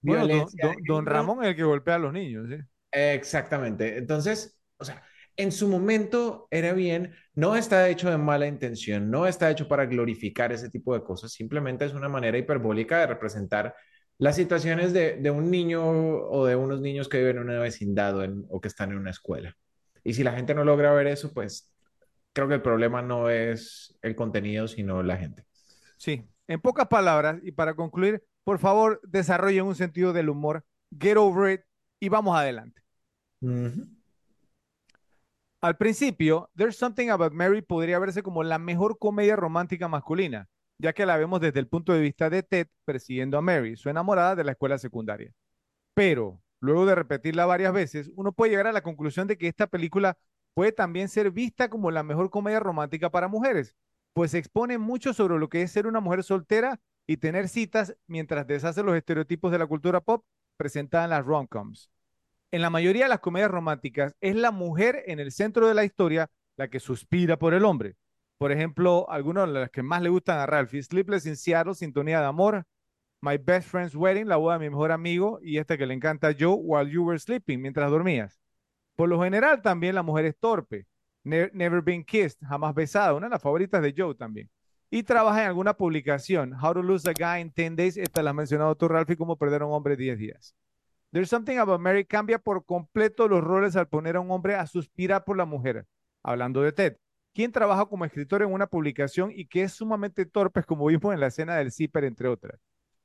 Bueno, 0.00 0.28
don, 0.28 0.50
Violencia 0.50 0.56
don- 0.60 0.84
de 0.84 0.84
don 0.86 1.06
género. 1.06 1.06
Ramón 1.06 1.42
es 1.42 1.50
el 1.50 1.56
que 1.56 1.64
golpea 1.64 1.96
a 1.96 1.98
los 1.98 2.12
niños, 2.12 2.48
¿sí? 2.48 2.56
Exactamente. 2.90 3.96
Entonces, 3.98 4.58
o 4.76 4.84
sea, 4.84 5.02
en 5.36 5.50
su 5.52 5.68
momento 5.68 6.46
era 6.50 6.72
bien, 6.74 7.14
no 7.34 7.56
está 7.56 7.88
hecho 7.88 8.10
de 8.10 8.18
mala 8.18 8.46
intención, 8.46 9.10
no 9.10 9.26
está 9.26 9.50
hecho 9.50 9.66
para 9.66 9.86
glorificar 9.86 10.52
ese 10.52 10.68
tipo 10.68 10.92
de 10.94 11.02
cosas, 11.02 11.32
simplemente 11.32 11.84
es 11.86 11.94
una 11.94 12.08
manera 12.10 12.36
hiperbólica 12.36 13.00
de 13.00 13.06
representar 13.06 13.74
las 14.18 14.36
situaciones 14.36 14.92
de, 14.92 15.16
de 15.16 15.30
un 15.30 15.50
niño 15.50 15.82
o 15.86 16.44
de 16.46 16.54
unos 16.54 16.80
niños 16.82 17.08
que 17.08 17.18
viven 17.18 17.38
en 17.38 17.42
una 17.44 17.58
vecindad 17.60 18.14
o, 18.16 18.22
en- 18.24 18.44
o 18.50 18.60
que 18.60 18.68
están 18.68 18.90
en 18.92 18.98
una 18.98 19.10
escuela. 19.10 19.56
Y 20.04 20.12
si 20.14 20.22
la 20.22 20.32
gente 20.32 20.54
no 20.54 20.64
logra 20.64 20.92
ver 20.92 21.06
eso, 21.06 21.32
pues 21.32 21.71
creo 22.32 22.48
que 22.48 22.54
el 22.54 22.62
problema 22.62 23.02
no 23.02 23.30
es 23.30 23.98
el 24.02 24.14
contenido, 24.16 24.68
sino 24.68 25.02
la 25.02 25.16
gente. 25.16 25.44
Sí, 25.96 26.28
en 26.46 26.60
pocas 26.60 26.88
palabras, 26.88 27.40
y 27.42 27.52
para 27.52 27.74
concluir, 27.74 28.24
por 28.44 28.58
favor, 28.58 29.00
desarrollen 29.04 29.64
un 29.64 29.74
sentido 29.74 30.12
del 30.12 30.28
humor, 30.28 30.64
get 30.98 31.16
over 31.16 31.52
it 31.52 31.60
y 32.00 32.08
vamos 32.08 32.36
adelante. 32.36 32.82
Al 35.60 35.76
principio, 35.76 36.50
There's 36.56 36.76
Something 36.76 37.10
About 37.10 37.32
Mary 37.32 37.62
podría 37.62 37.98
verse 37.98 38.22
como 38.22 38.42
la 38.42 38.58
mejor 38.58 38.98
comedia 38.98 39.36
romántica 39.36 39.86
masculina, 39.86 40.48
ya 40.78 40.92
que 40.92 41.06
la 41.06 41.16
vemos 41.16 41.40
desde 41.40 41.60
el 41.60 41.68
punto 41.68 41.92
de 41.92 42.00
vista 42.00 42.28
de 42.28 42.42
Ted 42.42 42.66
persiguiendo 42.84 43.38
a 43.38 43.42
Mary, 43.42 43.76
su 43.76 43.88
enamorada 43.88 44.34
de 44.34 44.42
la 44.44 44.52
escuela 44.52 44.78
secundaria. 44.78 45.32
Pero, 45.94 46.42
luego 46.58 46.86
de 46.86 46.96
repetirla 46.96 47.46
varias 47.46 47.72
veces, 47.72 48.10
uno 48.16 48.32
puede 48.32 48.50
llegar 48.50 48.66
a 48.66 48.72
la 48.72 48.82
conclusión 48.82 49.28
de 49.28 49.38
que 49.38 49.46
esta 49.46 49.68
película 49.68 50.16
puede 50.54 50.72
también 50.72 51.08
ser 51.08 51.30
vista 51.30 51.68
como 51.68 51.90
la 51.90 52.02
mejor 52.02 52.30
comedia 52.30 52.60
romántica 52.60 53.10
para 53.10 53.28
mujeres, 53.28 53.74
pues 54.12 54.34
expone 54.34 54.78
mucho 54.78 55.12
sobre 55.12 55.38
lo 55.38 55.48
que 55.48 55.62
es 55.62 55.72
ser 55.72 55.86
una 55.86 56.00
mujer 56.00 56.22
soltera 56.22 56.80
y 57.06 57.16
tener 57.16 57.48
citas 57.48 57.96
mientras 58.06 58.46
deshace 58.46 58.82
los 58.82 58.96
estereotipos 58.96 59.50
de 59.50 59.58
la 59.58 59.66
cultura 59.66 60.00
pop 60.00 60.24
presentada 60.56 61.04
en 61.04 61.10
las 61.10 61.24
rom-coms. 61.24 61.90
En 62.50 62.60
la 62.60 62.70
mayoría 62.70 63.04
de 63.04 63.08
las 63.08 63.20
comedias 63.20 63.50
románticas 63.50 64.14
es 64.20 64.36
la 64.36 64.50
mujer 64.50 65.02
en 65.06 65.20
el 65.20 65.32
centro 65.32 65.66
de 65.66 65.74
la 65.74 65.84
historia 65.84 66.30
la 66.56 66.68
que 66.68 66.80
suspira 66.80 67.38
por 67.38 67.54
el 67.54 67.64
hombre. 67.64 67.96
Por 68.36 68.52
ejemplo, 68.52 69.08
algunas 69.08 69.46
de 69.46 69.60
las 69.60 69.70
que 69.70 69.82
más 69.82 70.02
le 70.02 70.10
gustan 70.10 70.38
a 70.38 70.46
Ralphie, 70.46 70.82
Sleepless 70.82 71.26
in 71.26 71.36
Seattle, 71.36 71.74
Sintonía 71.74 72.20
de 72.20 72.26
Amor, 72.26 72.66
My 73.22 73.38
Best 73.38 73.68
Friend's 73.68 73.94
Wedding, 73.94 74.28
La 74.28 74.36
boda 74.36 74.58
de 74.58 74.64
mi 74.66 74.70
mejor 74.70 74.92
amigo, 74.92 75.38
y 75.42 75.58
esta 75.58 75.78
que 75.78 75.86
le 75.86 75.94
encanta 75.94 76.28
a 76.28 76.34
Joe, 76.38 76.58
While 76.60 76.90
You 76.90 77.04
Were 77.04 77.18
Sleeping, 77.18 77.62
mientras 77.62 77.90
dormías. 77.90 78.41
Por 78.96 79.08
lo 79.08 79.20
general 79.22 79.62
también 79.62 79.94
la 79.94 80.02
mujer 80.02 80.26
es 80.26 80.36
torpe. 80.38 80.86
Never 81.24 81.82
Been 81.82 82.04
Kissed, 82.04 82.38
jamás 82.46 82.74
besada, 82.74 83.14
una 83.14 83.26
de 83.26 83.30
las 83.30 83.42
favoritas 83.42 83.82
de 83.82 83.94
Joe 83.96 84.14
también. 84.14 84.50
Y 84.90 85.02
trabaja 85.04 85.42
en 85.42 85.48
alguna 85.48 85.74
publicación. 85.74 86.52
How 86.52 86.74
to 86.74 86.82
Lose 86.82 87.08
a 87.08 87.12
Guy 87.12 87.40
in 87.40 87.50
10 87.52 87.76
Days, 87.76 87.96
esta 87.96 88.22
la 88.22 88.30
has 88.30 88.36
mencionado 88.36 88.74
tú, 88.76 88.88
Ralphie, 88.88 89.16
cómo 89.16 89.36
perder 89.36 89.62
a 89.62 89.66
un 89.66 89.72
hombre 89.72 89.94
en 89.94 90.00
10 90.00 90.18
días. 90.18 90.54
There's 91.12 91.28
Something 91.28 91.58
About 91.58 91.80
Mary 91.80 92.04
cambia 92.04 92.38
por 92.38 92.64
completo 92.64 93.28
los 93.28 93.42
roles 93.42 93.76
al 93.76 93.88
poner 93.88 94.16
a 94.16 94.20
un 94.20 94.30
hombre 94.30 94.54
a 94.54 94.66
suspirar 94.66 95.24
por 95.24 95.36
la 95.36 95.44
mujer. 95.44 95.86
Hablando 96.22 96.62
de 96.62 96.72
Ted, 96.72 96.96
quien 97.34 97.52
trabaja 97.52 97.86
como 97.86 98.04
escritor 98.04 98.42
en 98.42 98.52
una 98.52 98.66
publicación 98.66 99.30
y 99.34 99.46
que 99.46 99.62
es 99.62 99.72
sumamente 99.72 100.26
torpe, 100.26 100.62
como 100.64 100.86
vimos 100.86 101.12
en 101.12 101.20
la 101.20 101.26
escena 101.28 101.56
del 101.56 101.72
zipper, 101.72 102.04
entre 102.04 102.28
otras. 102.28 102.58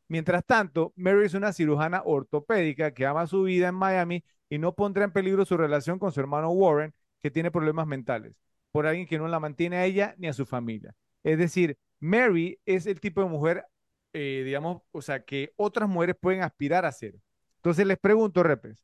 Mientras 0.08 0.46
tanto, 0.46 0.94
Mary 0.96 1.26
es 1.26 1.34
una 1.34 1.52
cirujana 1.54 2.02
ortopédica 2.06 2.94
que 2.94 3.06
ama 3.06 3.28
su 3.28 3.44
vida 3.44 3.68
en 3.70 3.76
Miami 3.76 4.24
y 4.50 4.58
no 4.58 4.74
pondrá 4.74 5.04
en 5.04 5.12
peligro 5.12 5.46
su 5.46 5.58
relación 5.58 6.00
con 6.00 6.12
su 6.12 6.20
hermano 6.20 6.50
Warren, 6.52 6.94
que 7.22 7.32
tiene 7.32 7.52
problemas 7.52 7.88
mentales, 7.88 8.36
por 8.72 8.88
alguien 8.88 9.08
que 9.08 9.18
no 9.18 9.28
la 9.28 9.40
mantiene 9.40 9.78
a 9.78 9.86
ella 9.86 10.16
ni 10.18 10.28
a 10.28 10.34
su 10.34 10.46
familia. 10.46 10.96
Es 11.24 11.38
decir, 11.38 11.78
Mary 12.00 12.60
es 12.66 12.86
el 12.86 13.00
tipo 13.02 13.22
de 13.22 13.28
mujer, 13.28 13.66
eh, 14.14 14.44
digamos, 14.46 14.82
o 14.92 15.02
sea, 15.02 15.24
que 15.26 15.52
otras 15.58 15.90
mujeres 15.90 16.16
pueden 16.20 16.42
aspirar 16.42 16.86
a 16.86 16.92
ser. 16.92 17.16
Entonces 17.58 17.86
les 17.86 17.98
pregunto, 17.98 18.44
Repes, 18.44 18.84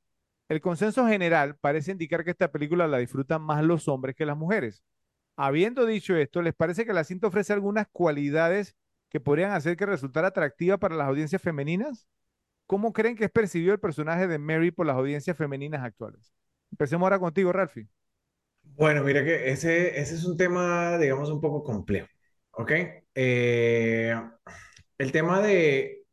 el 0.50 0.60
consenso 0.62 1.08
general 1.08 1.56
parece 1.62 1.92
indicar 1.92 2.24
que 2.26 2.32
esta 2.32 2.52
película 2.52 2.88
la 2.88 2.98
disfrutan 2.98 3.42
más 3.42 3.64
los 3.64 3.88
hombres 3.88 4.16
que 4.16 4.26
las 4.26 4.38
mujeres. 4.38 4.84
Habiendo 5.38 5.86
dicho 5.86 6.16
esto, 6.16 6.42
¿les 6.42 6.54
parece 6.54 6.86
que 6.86 6.94
la 6.94 7.04
cinta 7.04 7.28
ofrece 7.28 7.54
algunas 7.54 7.88
cualidades 7.92 8.76
que 9.13 9.21
podrían 9.21 9.52
hacer 9.52 9.78
que 9.78 9.86
resultara 9.86 10.30
atractiva 10.30 10.80
para 10.80 10.95
las 10.95 11.08
audiencias 11.08 11.41
femeninas? 11.41 12.08
¿Cómo 12.67 12.93
creen 12.93 13.15
que 13.15 13.26
es 13.26 13.32
percibido 13.32 13.73
el 13.73 13.80
personaje 13.80 14.28
de 14.28 14.39
Mary 14.39 14.71
por 14.71 14.88
las 14.88 14.97
audiencias 14.97 15.38
femeninas 15.38 15.84
actuales? 15.84 16.34
Empecemos 16.71 17.06
ahora 17.06 17.19
contigo, 17.19 17.54
Ralphie. 17.54 17.88
Bueno, 18.63 19.04
mira 19.04 19.23
que 19.23 19.49
ese, 19.52 19.99
ese 19.99 20.15
es 20.15 20.26
un 20.26 20.36
tema, 20.38 20.97
digamos, 20.97 21.30
un 21.30 21.39
poco 21.41 21.63
complejo, 21.63 22.08
¿ok? 22.52 22.71
Eh, 23.15 24.15
el 24.97 25.12
tema 25.12 25.41
de 25.41 26.06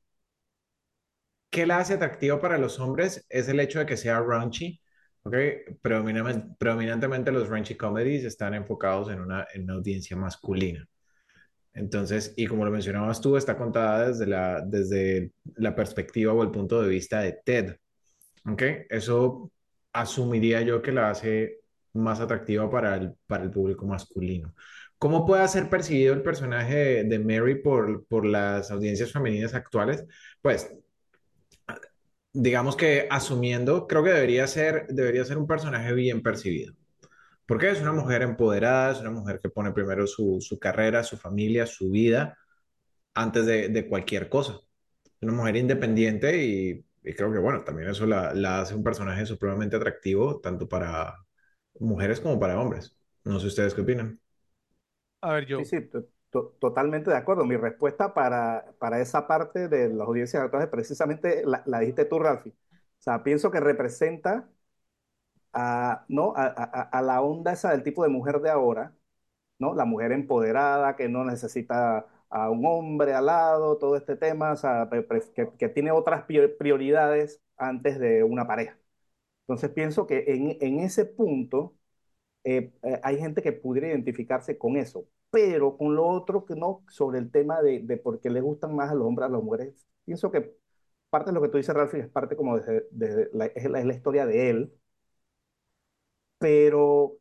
qué 1.51 1.67
la 1.67 1.79
hace 1.79 1.95
atractiva 1.95 2.41
para 2.41 2.59
los 2.59 2.79
hombres 2.81 3.27
es 3.29 3.49
el 3.49 3.61
hecho 3.61 3.79
de 3.81 3.87
que 3.87 3.97
sea 3.97 4.21
raunchy, 4.21 4.81
¿ok? 5.23 5.35
Predominantemente, 5.83 7.33
los 7.33 7.49
raunchy 7.49 7.77
comedies 7.77 8.25
están 8.25 8.55
enfocados 8.55 9.11
en 9.11 9.21
una, 9.21 9.47
en 9.55 9.65
una 9.65 9.75
audiencia 9.75 10.17
masculina. 10.17 10.87
Entonces, 11.73 12.35
y 12.37 12.47
como 12.47 12.65
lo 12.65 12.71
mencionabas 12.71 13.21
tú, 13.21 13.37
está 13.37 13.57
contada 13.57 14.09
desde 14.09 14.27
la, 14.27 14.61
desde 14.67 15.33
la 15.57 15.75
perspectiva 15.75 16.33
o 16.33 16.43
el 16.43 16.51
punto 16.51 16.83
de 16.83 16.89
vista 16.89 17.21
de 17.21 17.39
Ted. 17.45 17.77
¿Ok? 18.47 18.63
Eso 18.89 19.51
asumiría 19.93 20.63
yo 20.63 20.83
que 20.83 20.93
la 20.93 21.11
hace 21.11 21.61
más 21.93 22.21
atractiva 22.21 22.71
para 22.71 22.97
el, 22.97 23.15
para 23.27 23.45
el 23.45 23.51
público 23.51 23.87
masculino. 23.87 24.55
¿Cómo 24.99 25.25
puede 25.27 25.47
ser 25.49 25.71
percibido 25.71 26.13
el 26.15 26.23
personaje 26.23 27.05
de, 27.05 27.19
Mary 27.19 27.63
por, 27.63 28.07
por 28.07 28.27
las 28.27 28.71
audiencias 28.71 29.13
femeninas 29.13 29.55
actuales? 29.55 30.05
Pues, 30.43 30.71
digamos 32.33 32.77
que 32.77 33.07
asumiendo, 33.11 33.87
creo 33.87 34.05
que 34.05 34.11
debería 34.11 34.47
ser, 34.47 34.87
debería 34.89 35.25
ser 35.25 35.39
un 35.39 35.47
personaje 35.47 35.93
bien 35.95 36.23
percibido. 36.23 36.75
Porque 37.51 37.71
es 37.71 37.81
una 37.83 37.93
mujer 37.93 38.23
empoderada, 38.23 38.93
es 38.93 39.01
una 39.01 39.11
mujer 39.11 39.41
que 39.41 39.51
pone 39.51 39.73
primero 39.73 40.07
su, 40.07 40.39
su 40.41 40.59
carrera, 40.61 41.03
su 41.05 41.17
familia, 41.19 41.67
su 41.67 41.91
vida, 41.91 42.39
antes 43.15 43.47
de, 43.47 43.69
de 43.71 43.89
cualquier 43.89 44.29
cosa. 44.29 44.61
Una 45.23 45.33
mujer 45.35 45.57
independiente 45.57 46.45
y, 46.45 46.85
y 47.05 47.15
creo 47.15 47.33
que, 47.33 47.39
bueno, 47.39 47.65
también 47.65 47.91
eso 47.91 48.07
la, 48.07 48.35
la, 48.35 48.61
hace 48.63 48.75
un 48.75 48.85
personaje 48.85 49.27
supremamente 49.27 49.77
atractivo, 49.77 50.41
tanto 50.41 50.69
para 50.69 51.17
mujeres 51.81 52.21
como 52.21 52.41
para 52.41 52.61
hombres. 52.61 52.97
No 53.25 53.41
sé 53.41 53.49
ustedes 53.49 53.75
qué 53.75 53.83
opinan. 53.83 54.21
A 55.21 55.33
ver, 55.35 55.47
yo. 55.47 55.65
Sí, 55.65 55.65
sí, 55.65 55.77
totalmente 56.61 57.11
de 57.11 57.17
acuerdo. 57.17 57.45
Mi 57.45 57.57
respuesta 57.57 58.15
para, 58.15 58.75
para 58.79 59.01
esa 59.01 59.27
parte 59.27 59.69
de 59.69 59.89
las 59.91 60.07
audiencias 60.07 60.43
actuales 60.43 60.69
precisamente 60.71 61.43
la, 61.45 61.63
la 61.67 61.81
dijiste 61.81 62.05
tú, 62.07 62.19
Ralfi. 62.19 62.51
O 62.51 62.55
sea, 63.03 63.23
pienso 63.23 63.51
que 63.51 63.61
representa 63.61 64.49
a, 65.53 66.05
¿no? 66.09 66.35
A, 66.37 66.47
a, 66.47 66.83
a, 66.83 67.03
la 67.03 67.23
onda 67.23 67.53
esa 67.53 67.71
del 67.73 67.83
tipo 67.83 68.03
de 68.03 68.09
mujer 68.11 68.41
de 68.41 68.51
ahora, 68.51 68.95
¿no? 69.59 69.75
La 69.75 69.85
mujer 69.85 70.13
empoderada 70.13 70.97
que 70.97 71.09
no 71.09 71.25
necesita 71.25 72.07
a 72.31 72.51
un 72.51 72.65
hombre 72.67 73.15
al 73.15 73.27
lado, 73.27 73.79
todo 73.79 73.97
este 73.97 74.17
tema, 74.17 74.55
que, 75.35 75.51
que, 75.59 75.69
tiene 75.69 75.91
otras 75.93 76.25
prioridades 76.59 77.43
antes 77.57 77.99
de 77.99 78.23
una 78.25 78.47
pareja. 78.47 78.79
Entonces 79.43 79.71
pienso 79.71 80.07
que 80.07 80.25
en, 80.29 80.59
en 80.61 80.81
ese 80.81 81.05
punto 81.07 81.75
eh, 82.45 82.73
eh, 82.83 83.01
hay 83.03 83.19
gente 83.19 83.43
que 83.43 83.53
pudiera 83.53 83.89
identificarse 83.89 84.59
con 84.59 84.77
eso, 84.77 85.07
pero 85.31 85.77
con 85.77 85.95
lo 85.95 86.07
otro 86.09 86.45
que 86.47 86.55
no, 86.57 86.85
sobre 86.89 87.19
el 87.19 87.31
tema 87.31 87.63
de, 87.63 87.81
de 87.81 87.97
por 87.97 88.21
qué 88.21 88.31
le 88.31 88.41
gustan 88.41 88.75
más 88.77 88.91
a 88.91 88.95
los 88.95 89.07
hombres 89.07 89.29
a 89.29 89.33
las 89.33 89.43
mujeres, 89.43 89.87
pienso 90.05 90.31
que 90.31 90.57
parte 91.11 91.31
de 91.31 91.35
lo 91.35 91.43
que 91.43 91.49
tú 91.49 91.59
dices, 91.59 91.75
Ralph, 91.75 91.95
es 91.95 92.09
parte 92.09 92.37
como 92.37 92.59
de, 92.59 92.87
de 92.91 93.31
la, 93.33 93.47
es, 93.47 93.71
la, 93.71 93.81
es 93.81 93.87
la 93.87 93.95
historia 93.95 94.27
de 94.27 94.51
él, 94.51 94.73
pero 96.41 97.19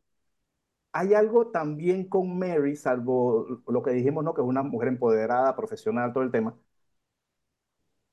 hay 0.92 1.14
algo 1.14 1.48
también 1.52 2.08
con 2.08 2.38
Mary, 2.38 2.76
salvo 2.76 3.62
lo 3.68 3.82
que 3.82 3.92
dijimos, 3.92 4.24
¿no? 4.24 4.34
Que 4.34 4.42
es 4.42 4.46
una 4.48 4.62
mujer 4.62 4.88
empoderada, 4.88 5.56
profesional, 5.56 6.12
todo 6.12 6.24
el 6.24 6.32
tema, 6.32 6.56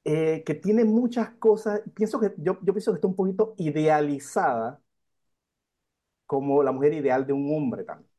eh, 0.04 0.44
que 0.46 0.54
tiene 0.56 0.86
muchas 0.86 1.32
cosas, 1.32 1.82
pienso 1.96 2.20
que, 2.20 2.34
yo, 2.38 2.58
yo 2.62 2.74
pienso 2.74 2.92
que 2.92 2.96
está 2.98 3.08
un 3.08 3.16
poquito 3.16 3.56
idealizada 3.58 4.82
como 6.26 6.62
la 6.62 6.72
mujer 6.72 6.94
ideal 6.94 7.26
de 7.26 7.34
un 7.34 7.54
hombre 7.56 7.84
también. 7.84 8.10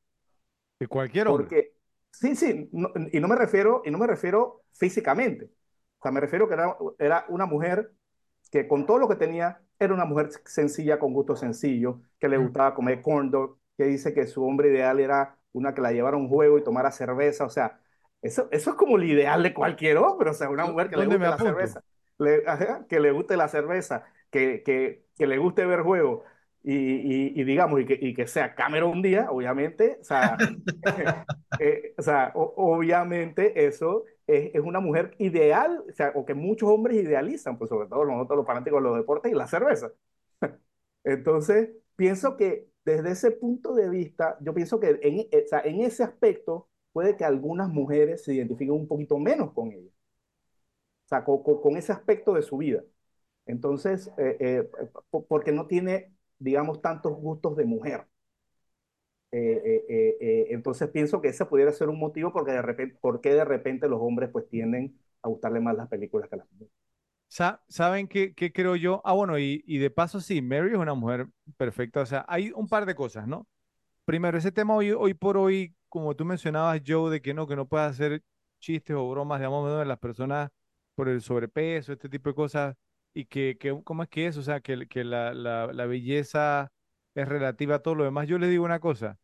De 0.81 0.87
cualquier 0.87 1.29
hombre. 1.29 1.45
Porque, 1.45 1.75
sí, 2.11 2.35
sí, 2.35 2.69
no, 2.73 2.91
y 3.13 3.21
no 3.21 3.29
me 3.29 3.37
refiero, 3.37 3.83
y 3.85 3.91
no 3.91 3.99
me 3.99 4.07
refiero 4.07 4.63
físicamente. 4.73 5.47
O 5.99 6.03
sea, 6.03 6.13
me 6.13 6.21
refiero 6.21 6.49
que 6.49 6.55
era, 6.55 6.77
era 6.99 7.27
una 7.29 7.47
mujer 7.47 7.93
que 8.51 8.67
con 8.69 8.87
todo 8.87 8.99
lo 8.99 9.09
que 9.09 9.17
tenía, 9.17 9.61
era 9.79 9.95
una 9.95 10.05
mujer 10.05 10.31
sencilla, 10.45 10.99
con 10.99 11.13
gusto 11.13 11.37
sencillo, 11.37 12.03
que 12.19 12.29
le 12.29 12.39
gustaba 12.39 12.75
comer 12.75 13.01
corn 13.03 13.31
dog, 13.31 13.59
que 13.77 13.85
dice 13.85 14.13
que 14.15 14.27
su 14.27 14.45
hombre 14.45 14.71
ideal 14.71 15.01
era 15.01 15.39
una 15.53 15.75
que 15.75 15.81
la 15.81 15.93
llevara 15.93 16.17
a 16.17 16.21
un 16.21 16.29
juego 16.29 16.59
y 16.59 16.65
tomara 16.65 16.91
cerveza. 16.91 17.45
O 17.45 17.51
sea, 17.51 17.81
eso, 18.23 18.49
eso 18.51 18.71
es 18.71 18.77
como 18.77 18.97
el 18.97 19.05
ideal 19.05 19.43
de 19.43 19.55
cualquier 19.55 19.99
hombre. 19.99 20.31
O 20.31 20.35
sea, 20.35 20.51
una 20.51 20.67
mujer 20.67 20.91
que 20.91 20.97
le 20.97 21.07
guste 21.07 21.29
la 21.29 21.39
cerveza, 21.39 21.85
le, 22.19 22.43
que 22.89 23.01
le 23.01 23.13
guste 23.13 23.37
la 23.37 23.49
cerveza, 23.49 24.05
que, 24.31 24.63
que, 24.65 25.07
que 25.17 25.27
le 25.27 25.39
guste 25.39 25.65
ver 25.67 25.83
juegos. 25.83 26.25
Y, 26.63 26.75
y, 26.75 27.41
y, 27.41 27.45
digamos, 27.45 27.81
y 27.81 27.87
que, 27.87 27.99
y 28.01 28.15
que 28.15 28.27
sea 28.27 28.55
Cameron 28.55 29.01
Díaz, 29.01 29.29
obviamente, 29.31 29.99
o 30.01 30.05
sea, 30.05 30.37
eh, 31.59 31.95
o 31.97 32.03
sea 32.03 32.33
o, 32.35 32.53
obviamente 32.57 33.67
eso 33.67 34.05
es, 34.29 34.55
es, 34.55 34.61
una 34.63 34.81
mujer 34.81 35.15
ideal, 35.19 35.85
o 35.89 35.93
sea, 35.93 36.13
o 36.15 36.25
que 36.27 36.35
muchos 36.35 36.69
hombres 36.71 36.99
idealizan, 36.99 37.59
pues 37.59 37.71
sobre 37.71 37.89
todo 37.89 38.05
nosotros 38.05 38.39
los 38.39 38.47
fanáticos 38.47 38.83
de 38.83 38.89
los 38.89 38.99
deportes 38.99 39.33
y 39.33 39.35
la 39.35 39.49
cerveza. 39.49 39.93
Entonces, 41.05 41.71
pienso 41.97 42.37
que 42.37 42.69
desde 42.85 43.11
ese 43.13 43.31
punto 43.33 43.75
de 43.75 43.89
vista, 43.91 44.39
yo 44.41 44.55
pienso 44.55 44.81
que 44.81 44.99
en, 45.03 45.21
o 45.21 45.49
sea, 45.49 45.61
en 45.61 45.81
ese 45.81 46.05
aspecto 46.05 46.69
puede 46.93 47.17
que 47.17 47.25
algunas 47.25 47.69
mujeres 47.69 48.25
se 48.25 48.35
identifiquen 48.35 48.75
un 48.75 48.89
poquito 48.89 49.19
menos 49.19 49.53
con 49.53 49.73
ella, 49.73 49.91
o 51.07 51.09
sea, 51.09 51.25
con, 51.25 51.43
con 51.43 51.77
ese 51.77 51.93
aspecto 51.93 52.35
de 52.35 52.43
su 52.43 52.59
vida. 52.59 52.83
Entonces, 53.47 54.13
eh, 54.19 54.37
eh, 54.41 54.71
porque 55.29 55.53
no 55.53 55.67
tiene, 55.67 56.15
digamos, 56.39 56.83
tantos 56.83 57.15
gustos 57.17 57.57
de 57.57 57.65
mujer. 57.65 58.07
Eh, 59.31 59.85
eh, 59.89 60.17
eh, 60.21 60.47
entonces 60.51 60.89
pienso 60.89 61.21
que 61.21 61.29
ese 61.29 61.45
pudiera 61.45 61.71
ser 61.73 61.89
un 61.89 61.99
motivo 61.99 62.33
porque 62.33 62.53
de 62.53 62.63
repente, 62.63 62.99
porque 63.01 63.35
de 63.35 63.45
repente 63.45 63.89
los 63.89 64.01
hombres 64.01 64.31
pues 64.33 64.49
tienden 64.49 64.99
a 65.23 65.29
gustarle 65.29 65.61
más 65.61 65.77
las 65.77 65.89
películas 65.89 66.31
que 66.31 66.37
las 66.37 66.51
mujeres. 66.53 66.73
¿Saben 67.69 68.09
qué, 68.09 68.35
qué, 68.35 68.53
creo 68.53 68.75
yo? 68.75 69.03
Ah, 69.05 69.13
bueno, 69.13 69.39
y, 69.39 69.63
y, 69.67 69.79
de 69.79 69.91
paso 69.91 70.19
sí, 70.21 70.41
Mary 70.41 70.71
es 70.73 70.79
una 70.79 70.95
mujer 70.95 71.29
perfecta. 71.59 72.01
O 72.01 72.07
sea, 72.07 72.25
hay 72.27 72.51
un 72.53 72.69
par 72.69 72.87
de 72.87 72.95
cosas, 72.95 73.29
¿no? 73.29 73.47
Primero, 74.07 74.39
ese 74.39 74.51
tema 74.51 74.75
hoy, 74.75 74.93
hoy 74.93 75.13
por 75.13 75.37
hoy, 75.37 75.75
como 75.91 76.17
tú 76.17 76.25
mencionabas, 76.25 76.81
Joe, 76.87 77.11
de 77.11 77.21
que 77.21 77.35
no, 77.35 77.47
que 77.47 77.57
no 77.57 77.69
puede 77.69 77.85
hacer 77.85 78.23
chistes 78.61 78.97
o 78.97 79.11
bromas, 79.11 79.41
digamos, 79.41 79.79
de 79.79 79.85
las 79.85 79.99
personas 79.99 80.51
por 80.95 81.09
el 81.09 81.21
sobrepeso, 81.21 81.93
este 81.93 82.09
tipo 82.09 82.31
de 82.31 82.35
cosas, 82.35 82.77
y 83.13 83.27
que, 83.27 83.59
que 83.61 83.79
¿cómo 83.85 84.03
es 84.03 84.09
que 84.09 84.27
es? 84.27 84.37
O 84.39 84.43
sea, 84.43 84.61
que, 84.61 84.89
que 84.89 85.05
la, 85.05 85.35
la, 85.35 85.67
la 85.73 85.87
belleza 85.87 86.73
es 87.21 87.29
relativa 87.29 87.77
a 87.77 87.79
todo 87.81 87.97
lo 87.97 88.05
demás. 88.05 88.29
Yo 88.29 88.39
le 88.39 88.49
digo 88.49 88.65
una 88.65 88.81
cosa, 88.81 89.19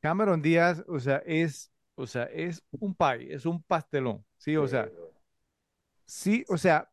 Cameron 0.00 0.42
Díaz, 0.42 0.82
o 0.88 0.98
sea, 0.98 1.22
es, 1.26 1.70
o 1.94 2.06
sea, 2.06 2.24
es 2.24 2.62
un 2.70 2.94
pie, 2.94 3.34
es 3.34 3.46
un 3.46 3.62
pastelón, 3.62 4.24
¿sí? 4.38 4.56
O 4.56 4.66
sea, 4.66 4.90
sí, 6.06 6.44
o 6.48 6.56
sea, 6.56 6.90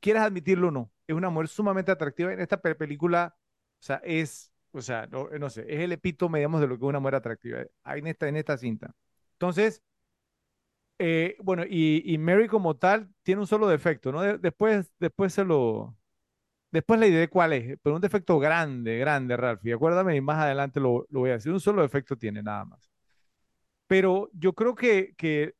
quieras 0.00 0.24
admitirlo 0.26 0.68
o 0.68 0.70
no, 0.70 0.92
es 1.06 1.14
una 1.14 1.30
mujer 1.30 1.48
sumamente 1.48 1.92
atractiva 1.92 2.32
en 2.32 2.40
esta 2.40 2.60
película, 2.60 3.36
o 3.80 3.82
sea, 3.82 4.00
es, 4.04 4.52
o 4.72 4.82
sea, 4.82 5.06
no, 5.06 5.28
no 5.30 5.50
sé, 5.50 5.62
es 5.68 5.80
el 5.80 5.92
epítome, 5.92 6.40
digamos, 6.40 6.60
de 6.60 6.66
lo 6.66 6.76
que 6.76 6.84
es 6.84 6.88
una 6.88 7.00
mujer 7.00 7.16
atractiva 7.16 7.64
en 7.84 8.06
esta, 8.06 8.28
en 8.28 8.36
esta 8.36 8.56
cinta. 8.58 8.94
Entonces, 9.34 9.82
eh, 10.98 11.36
bueno, 11.42 11.64
y, 11.68 12.02
y, 12.04 12.18
Mary 12.18 12.48
como 12.48 12.76
tal 12.76 13.10
tiene 13.22 13.42
un 13.42 13.46
solo 13.46 13.68
defecto, 13.68 14.12
¿no? 14.12 14.22
después, 14.38 14.90
después 14.98 15.34
se 15.34 15.44
lo, 15.44 15.94
después 16.76 17.00
le 17.00 17.08
diré 17.10 17.28
cuál 17.28 17.52
es, 17.54 17.78
pero 17.82 17.96
un 17.96 18.02
defecto 18.02 18.38
grande, 18.38 18.98
grande, 18.98 19.36
Ralph, 19.36 19.64
y 19.64 19.72
acuérdame, 19.72 20.16
y 20.16 20.20
más 20.20 20.38
adelante 20.38 20.80
lo, 20.80 21.06
lo 21.10 21.20
voy 21.20 21.30
a 21.30 21.34
decir, 21.34 21.52
un 21.52 21.60
solo 21.60 21.82
defecto 21.82 22.16
tiene 22.16 22.42
nada 22.42 22.64
más. 22.64 22.90
Pero 23.86 24.30
yo 24.32 24.52
creo 24.54 24.74
que, 24.74 25.14
que 25.16 25.54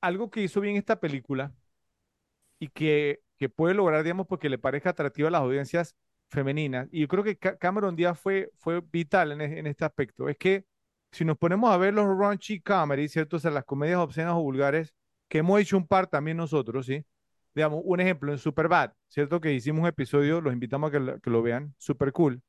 algo 0.00 0.30
que 0.30 0.42
hizo 0.42 0.60
bien 0.60 0.76
esta 0.76 1.00
película 1.00 1.52
y 2.58 2.68
que, 2.68 3.20
que 3.38 3.48
puede 3.48 3.74
lograr, 3.74 4.02
digamos, 4.02 4.26
porque 4.26 4.48
le 4.48 4.58
parezca 4.58 4.90
atractiva 4.90 5.28
a 5.28 5.30
las 5.32 5.40
audiencias 5.42 5.96
femeninas, 6.30 6.88
y 6.92 7.00
yo 7.00 7.08
creo 7.08 7.24
que 7.24 7.36
Cameron 7.36 7.96
Díaz 7.96 8.18
fue, 8.20 8.50
fue 8.58 8.80
vital 8.92 9.32
en, 9.32 9.40
en 9.40 9.66
este 9.66 9.84
aspecto, 9.84 10.28
es 10.28 10.36
que 10.36 10.64
si 11.12 11.24
nos 11.24 11.36
ponemos 11.38 11.70
a 11.70 11.76
ver 11.76 11.92
los 11.94 12.06
raunchy 12.06 12.60
comedies, 12.60 13.12
¿cierto? 13.12 13.36
O 13.36 13.40
sea, 13.40 13.50
las 13.50 13.64
comedias 13.64 13.98
obscenas 13.98 14.34
o 14.34 14.42
vulgares, 14.42 14.94
que 15.28 15.38
hemos 15.38 15.60
hecho 15.60 15.76
un 15.76 15.86
par 15.86 16.06
también 16.06 16.36
nosotros, 16.36 16.86
¿sí? 16.86 17.04
Digamos, 17.54 17.82
un 17.84 18.00
ejemplo, 18.00 18.32
en 18.32 18.38
Superbad, 18.38 18.92
¿cierto? 19.08 19.40
Que 19.40 19.52
hicimos 19.52 19.80
un 19.82 19.88
episodio, 19.88 20.40
los 20.40 20.52
invitamos 20.52 20.88
a 20.88 20.92
que 20.92 21.00
lo, 21.00 21.20
que 21.20 21.30
lo 21.30 21.42
vean, 21.42 21.74
super 21.78 22.12
cool. 22.12 22.42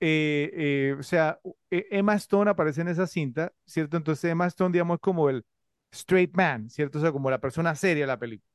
Eh, 0.00 0.50
eh, 0.54 0.96
o 0.98 1.02
sea, 1.02 1.38
e, 1.70 1.86
Emma 1.90 2.14
Stone 2.14 2.50
aparece 2.50 2.80
en 2.80 2.88
esa 2.88 3.06
cinta, 3.06 3.52
¿cierto? 3.66 3.96
Entonces 3.96 4.30
Emma 4.30 4.46
Stone, 4.46 4.72
digamos, 4.72 4.96
es 4.96 5.00
como 5.00 5.28
el 5.28 5.44
straight 5.92 6.34
man, 6.34 6.70
¿cierto? 6.70 6.98
O 6.98 7.02
sea, 7.02 7.12
como 7.12 7.30
la 7.30 7.40
persona 7.40 7.74
seria 7.74 8.04
de 8.04 8.06
la 8.08 8.18
película. 8.18 8.48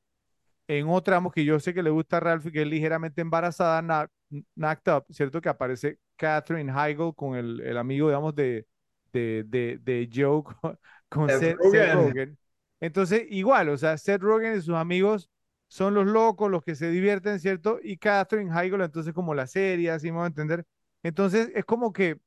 En 0.68 0.88
otra, 0.88 1.22
que 1.32 1.44
yo 1.44 1.60
sé 1.60 1.72
que 1.74 1.82
le 1.82 1.90
gusta 1.90 2.16
a 2.16 2.20
Ralph, 2.20 2.46
que 2.50 2.62
es 2.62 2.66
ligeramente 2.66 3.20
embarazada, 3.20 4.08
knocked 4.56 4.92
up, 4.92 5.04
¿cierto? 5.10 5.40
Que 5.40 5.48
aparece 5.48 5.98
Catherine 6.16 6.72
Heigl 6.72 7.14
con 7.14 7.36
el, 7.36 7.60
el 7.60 7.76
amigo, 7.76 8.08
digamos, 8.08 8.34
de, 8.34 8.66
de, 9.12 9.44
de, 9.46 9.78
de 9.78 10.10
Joe 10.12 10.42
con, 11.08 11.28
Seth, 11.28 11.56
Rogen. 11.58 12.36
Entonces, 12.80 13.26
igual, 13.30 13.68
o 13.68 13.78
sea, 13.78 13.96
Seth 13.96 14.20
Rogen 14.20 14.58
y 14.58 14.60
sus 14.60 14.74
amigos 14.74 15.30
son 15.68 15.94
los 15.94 16.06
locos, 16.06 16.50
los 16.50 16.62
que 16.62 16.74
se 16.74 16.90
divierten, 16.90 17.40
¿cierto? 17.40 17.78
Y 17.82 17.98
Catherine 17.98 18.50
Heigl, 18.52 18.80
entonces, 18.82 19.12
como 19.14 19.34
la 19.34 19.46
serie, 19.46 19.90
así 19.90 20.12
me 20.12 20.20
a 20.20 20.26
entender. 20.26 20.64
Entonces, 21.02 21.50
es 21.54 21.64
como 21.64 21.92
que, 21.92 22.14
o 22.14 22.18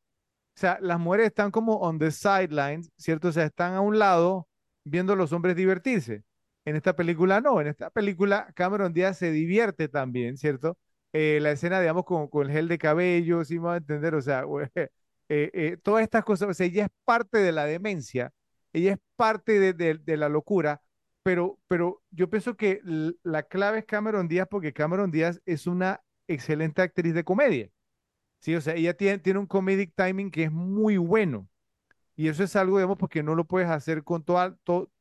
sea, 0.55 0.77
las 0.81 0.99
mujeres 0.99 1.27
están 1.27 1.51
como 1.51 1.77
on 1.77 1.99
the 1.99 2.11
sidelines, 2.11 2.91
¿cierto? 2.97 3.29
O 3.29 3.31
sea, 3.31 3.45
están 3.45 3.73
a 3.75 3.81
un 3.81 3.99
lado 3.99 4.47
viendo 4.83 5.13
a 5.13 5.15
los 5.15 5.33
hombres 5.33 5.55
divertirse. 5.55 6.23
En 6.65 6.75
esta 6.75 6.95
película 6.95 7.41
no, 7.41 7.61
en 7.61 7.67
esta 7.67 7.89
película 7.89 8.51
Cameron 8.55 8.93
Díaz 8.93 9.17
se 9.17 9.31
divierte 9.31 9.87
también, 9.89 10.37
¿cierto? 10.37 10.77
Eh, 11.13 11.39
la 11.41 11.51
escena, 11.51 11.79
digamos, 11.81 12.05
con, 12.05 12.27
con, 12.27 12.47
el 12.47 12.51
gel 12.53 12.67
de 12.67 12.77
cabello, 12.77 13.43
sí 13.45 13.59
me 13.59 13.65
va 13.67 13.73
a 13.75 13.77
entender, 13.77 14.15
o 14.15 14.21
sea, 14.21 14.45
Eh, 15.29 15.51
eh, 15.53 15.77
todas 15.77 16.03
estas 16.03 16.23
cosas, 16.23 16.49
o 16.49 16.53
sea, 16.55 16.65
ella 16.65 16.85
es 16.85 16.91
parte 17.05 17.37
de 17.37 17.51
la 17.51 17.65
demencia, 17.65 18.31
ella 18.73 18.93
es 18.93 18.99
parte 19.15 19.73
de, 19.73 20.17
la 20.17 20.27
locura, 20.27 20.81
pero, 21.29 21.59
pero 21.67 22.01
yo 22.09 22.27
pienso 22.27 22.57
que 22.57 22.81
la 23.21 23.43
clave 23.43 23.77
es 23.77 23.85
Cameron 23.85 24.27
Díaz 24.27 24.47
porque 24.49 24.73
Cameron 24.73 25.11
Díaz 25.11 25.39
es 25.45 25.67
una 25.67 26.01
excelente 26.27 26.81
actriz 26.81 27.13
de 27.13 27.23
comedia. 27.23 27.69
Sí, 28.39 28.55
o 28.55 28.61
sea, 28.61 28.73
ella 28.73 28.95
tiene, 28.95 29.19
tiene 29.19 29.37
un 29.37 29.45
comedic 29.45 29.93
timing 29.93 30.31
que 30.31 30.45
es 30.45 30.51
muy 30.51 30.97
bueno. 30.97 31.47
Y 32.15 32.29
eso 32.29 32.43
es 32.43 32.55
algo, 32.55 32.77
digamos, 32.77 32.97
porque 32.97 33.21
no 33.21 33.35
lo 33.35 33.45
puedes 33.45 33.69
hacer 33.69 34.03
con 34.03 34.23
todas 34.23 34.55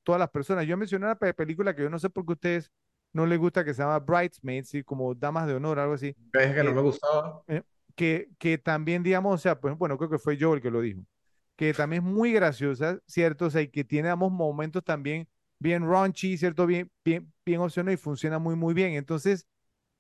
las 0.05 0.29
personas. 0.29 0.67
Yo 0.67 0.77
mencioné 0.77 1.07
una 1.07 1.17
película 1.17 1.75
que 1.75 1.81
yo 1.81 1.89
no 1.89 1.99
sé 1.99 2.11
por 2.11 2.27
qué 2.27 2.33
a 2.33 2.35
ustedes 2.35 2.73
no 3.15 3.25
les 3.25 3.39
gusta, 3.39 3.65
que 3.65 3.73
se 3.73 3.81
llama 3.81 3.99
Bridesmaids, 3.99 4.69
¿sí? 4.69 4.85
como 4.85 5.15
Damas 5.15 5.47
de 5.47 5.55
Honor, 5.55 5.79
algo 5.79 5.95
así. 5.95 6.15
Es 6.35 6.55
que 6.55 6.63
no 6.63 6.75
me 6.75 6.83
gustaba. 6.83 7.43
Eh, 7.47 7.63
que, 7.95 8.29
que 8.39 8.59
también, 8.59 9.03
digamos, 9.03 9.35
o 9.35 9.39
sea, 9.39 9.59
pues 9.59 9.79
bueno, 9.79 9.97
creo 9.97 10.11
que 10.11 10.19
fue 10.19 10.37
yo 10.37 10.53
el 10.53 10.61
que 10.61 10.71
lo 10.71 10.83
dijo, 10.83 11.01
que 11.57 11.73
también 11.73 12.05
es 12.05 12.13
muy 12.13 12.35
graciosa, 12.35 12.99
¿cierto? 13.07 13.47
O 13.47 13.51
sea, 13.51 13.63
y 13.63 13.69
que 13.69 13.83
tiene, 13.83 14.09
digamos, 14.09 14.31
momentos 14.31 14.85
también 14.85 15.27
bien 15.59 15.89
raunchy, 15.89 16.37
¿cierto? 16.37 16.67
Bien, 16.67 16.91
bien, 17.05 17.33
bien 17.45 17.61
opcional 17.61 17.95
y 17.95 17.97
funciona 17.97 18.39
muy, 18.39 18.57
muy 18.57 18.75
bien. 18.75 18.95
Entonces, 18.95 19.47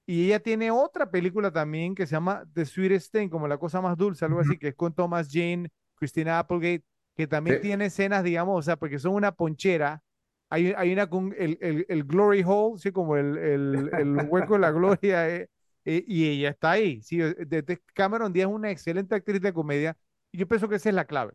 y 0.07 0.27
ella 0.27 0.40
tiene 0.40 0.71
otra 0.71 1.11
película 1.11 1.53
también 1.53 1.94
que 1.94 2.07
se 2.07 2.12
llama 2.12 2.44
The 2.55 2.64
Sweetest 2.64 3.12
Thing, 3.12 3.29
como 3.29 3.49
la 3.49 3.59
cosa 3.59 3.81
más 3.81 3.97
dulce, 3.97 4.25
algo 4.25 4.40
así, 4.40 4.57
que 4.59 4.68
es 4.68 4.75
con 4.75 4.94
Thomas 4.94 5.29
Jane, 5.31 5.68
Christina 5.97 6.38
Applegate, 6.38 6.85
que 7.14 7.27
también 7.27 7.61
tiene 7.61 7.87
escenas, 7.87 8.25
digamos, 8.25 8.59
o 8.59 8.62
sea, 8.62 8.77
porque 8.77 8.99
son 8.99 9.14
una 9.14 9.33
ponchera. 9.33 10.03
Hay, 10.51 10.73
hay 10.77 10.92
una 10.92 11.11
con 11.11 11.35
el, 11.37 11.59
el, 11.61 11.85
el 11.88 12.05
Glory 12.05 12.42
Hole, 12.47 12.79
sí, 12.79 12.90
como 12.90 13.16
el, 13.16 13.37
el, 13.37 13.90
el 13.92 14.16
hueco 14.29 14.55
de 14.55 14.61
la 14.61 14.71
gloria, 14.71 15.29
eh, 15.29 15.51
eh, 15.85 16.05
y 16.07 16.29
ella 16.29 16.51
está 16.51 16.73
ahí. 16.73 17.03
Sí, 17.03 17.18
de, 17.18 17.81
Cameron 17.94 18.33
Díaz 18.33 18.49
es 18.49 18.55
una 18.55 18.71
excelente 18.71 19.14
actriz 19.14 19.40
de 19.40 19.55
comedia 19.55 19.97
y 20.31 20.38
yo 20.38 20.47
pienso 20.47 20.68
que 20.68 20.77
esa 20.77 20.90
es 20.90 20.94
la 20.94 21.07
clave. 21.07 21.33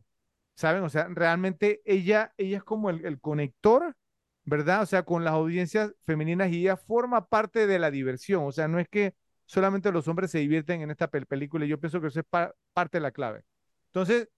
¿Saben? 0.55 0.83
O 0.83 0.89
sea, 0.89 1.07
realmente 1.09 1.81
ella, 1.85 2.33
ella 2.37 2.57
es 2.57 2.63
como 2.63 2.91
el, 2.91 3.19
conector, 3.19 3.95
¿verdad? 4.45 4.81
O 4.81 4.85
sea, 4.85 5.03
con 5.03 5.23
las 5.23 5.33
audiencias 5.33 5.93
femeninas 6.03 6.51
y 6.51 6.61
ella 6.61 6.77
forma 6.77 7.27
parte 7.27 7.67
de 7.67 7.79
la 7.79 7.91
diversión. 7.91 8.43
O 8.45 8.51
sea, 8.51 8.67
no 8.67 8.79
es 8.79 8.87
que 8.89 9.15
solamente 9.45 9.91
los 9.91 10.07
hombres 10.07 10.31
se 10.31 10.39
divierten 10.39 10.81
en 10.81 10.91
esta 10.91 11.07
película 11.09 11.65
y 11.65 11.69
yo 11.69 11.79
pienso 11.79 12.01
que 12.01 12.07
eso 12.07 12.19
es 12.19 12.25
parte 12.73 12.97
de 12.97 13.01
la 13.01 13.11
clave. 13.11 13.43
Entonces, 13.87 14.29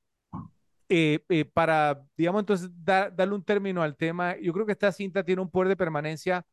eh, 0.89 1.19
eh, 1.29 1.45
para, 1.45 2.03
digamos, 2.15 2.41
entonces 2.41 2.69
darle 2.73 3.33
un 3.33 3.43
término 3.43 3.81
al 3.81 3.95
tema, 3.95 4.37
yo 4.39 4.53
creo 4.53 4.65
que 4.65 4.73
esta 4.73 4.91
cinta 4.91 5.23
tiene 5.23 5.41
un 5.41 5.49
poder 5.49 5.69
de 5.69 5.77
permanencia 5.77 6.45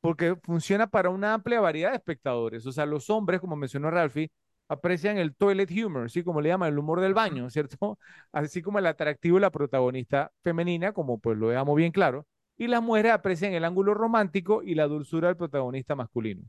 porque 0.00 0.36
funciona 0.42 0.86
para 0.88 1.10
una 1.10 1.34
amplia 1.34 1.60
variedad 1.60 1.90
de 1.90 1.96
espectadores. 1.96 2.66
O 2.66 2.72
sea, 2.72 2.86
los 2.86 3.10
hombres, 3.10 3.40
como 3.40 3.56
mencionó 3.56 3.90
Ralphie, 3.90 4.30
aprecian 4.68 5.18
el 5.18 5.34
toilet 5.34 5.70
humor, 5.72 6.04
así 6.06 6.22
como 6.22 6.40
le 6.40 6.50
llaman 6.50 6.72
el 6.72 6.78
humor 6.78 7.00
del 7.00 7.14
baño, 7.14 7.50
¿cierto? 7.50 7.98
Así 8.32 8.62
como 8.62 8.78
el 8.78 8.86
atractivo 8.86 9.36
de 9.38 9.42
la 9.42 9.50
protagonista 9.50 10.30
femenina, 10.42 10.92
como 10.92 11.18
pues 11.18 11.38
lo 11.38 11.48
dejamos 11.48 11.76
bien 11.76 11.92
claro, 11.92 12.26
y 12.58 12.66
las 12.66 12.82
mujeres 12.82 13.12
aprecian 13.12 13.54
el 13.54 13.64
ángulo 13.64 13.94
romántico 13.94 14.62
y 14.62 14.74
la 14.74 14.88
dulzura 14.88 15.28
del 15.28 15.36
protagonista 15.36 15.94
masculino. 15.94 16.42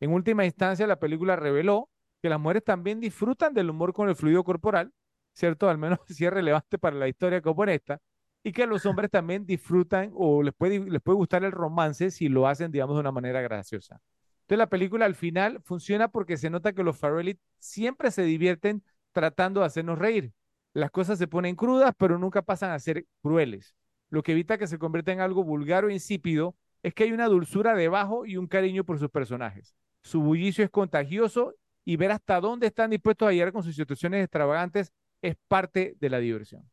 En 0.00 0.12
última 0.12 0.44
instancia, 0.44 0.86
la 0.86 0.98
película 0.98 1.36
reveló 1.36 1.90
que 2.22 2.28
las 2.28 2.40
mujeres 2.40 2.64
también 2.64 3.00
disfrutan 3.00 3.52
del 3.52 3.70
humor 3.70 3.92
con 3.92 4.08
el 4.08 4.14
fluido 4.14 4.44
corporal, 4.44 4.92
¿cierto? 5.34 5.68
Al 5.68 5.76
menos 5.76 5.98
si 6.06 6.24
es 6.24 6.32
relevante 6.32 6.78
para 6.78 6.96
la 6.96 7.08
historia 7.08 7.42
como 7.42 7.64
esta, 7.64 8.00
y 8.44 8.52
que 8.52 8.66
los 8.66 8.86
hombres 8.86 9.10
también 9.10 9.44
disfrutan 9.44 10.12
o 10.14 10.40
les 10.40 10.54
puede, 10.54 10.78
les 10.78 11.02
puede 11.02 11.16
gustar 11.16 11.42
el 11.42 11.50
romance 11.50 12.12
si 12.12 12.28
lo 12.28 12.46
hacen, 12.46 12.70
digamos, 12.70 12.94
de 12.94 13.00
una 13.00 13.10
manera 13.10 13.40
graciosa. 13.40 14.00
Entonces 14.42 14.58
la 14.58 14.68
película 14.68 15.04
al 15.04 15.16
final 15.16 15.60
funciona 15.64 16.06
porque 16.06 16.36
se 16.36 16.48
nota 16.48 16.72
que 16.72 16.84
los 16.84 16.96
Farrelly 16.96 17.40
siempre 17.58 18.12
se 18.12 18.22
divierten 18.22 18.84
tratando 19.10 19.60
de 19.60 19.66
hacernos 19.66 19.98
reír. 19.98 20.32
Las 20.72 20.92
cosas 20.92 21.18
se 21.18 21.26
ponen 21.26 21.56
crudas, 21.56 21.92
pero 21.98 22.18
nunca 22.18 22.42
pasan 22.42 22.70
a 22.70 22.78
ser 22.78 23.06
crueles. 23.20 23.74
Lo 24.10 24.22
que 24.22 24.32
evita 24.32 24.58
que 24.58 24.66
se 24.66 24.78
convierta 24.78 25.12
en 25.12 25.20
algo 25.20 25.44
vulgar 25.44 25.84
o 25.84 25.90
insípido 25.90 26.56
es 26.82 26.94
que 26.94 27.04
hay 27.04 27.12
una 27.12 27.26
dulzura 27.26 27.74
debajo 27.74 28.26
y 28.26 28.36
un 28.36 28.46
cariño 28.46 28.84
por 28.84 28.98
sus 28.98 29.10
personajes. 29.10 29.74
Su 30.02 30.20
bullicio 30.20 30.64
es 30.64 30.70
contagioso 30.70 31.54
y 31.84 31.96
ver 31.96 32.12
hasta 32.12 32.40
dónde 32.40 32.68
están 32.68 32.90
dispuestos 32.90 33.28
a 33.28 33.32
llegar 33.32 33.52
con 33.52 33.62
sus 33.62 33.74
situaciones 33.74 34.22
extravagantes 34.22 34.92
es 35.22 35.36
parte 35.48 35.96
de 35.98 36.10
la 36.10 36.18
diversión. 36.18 36.70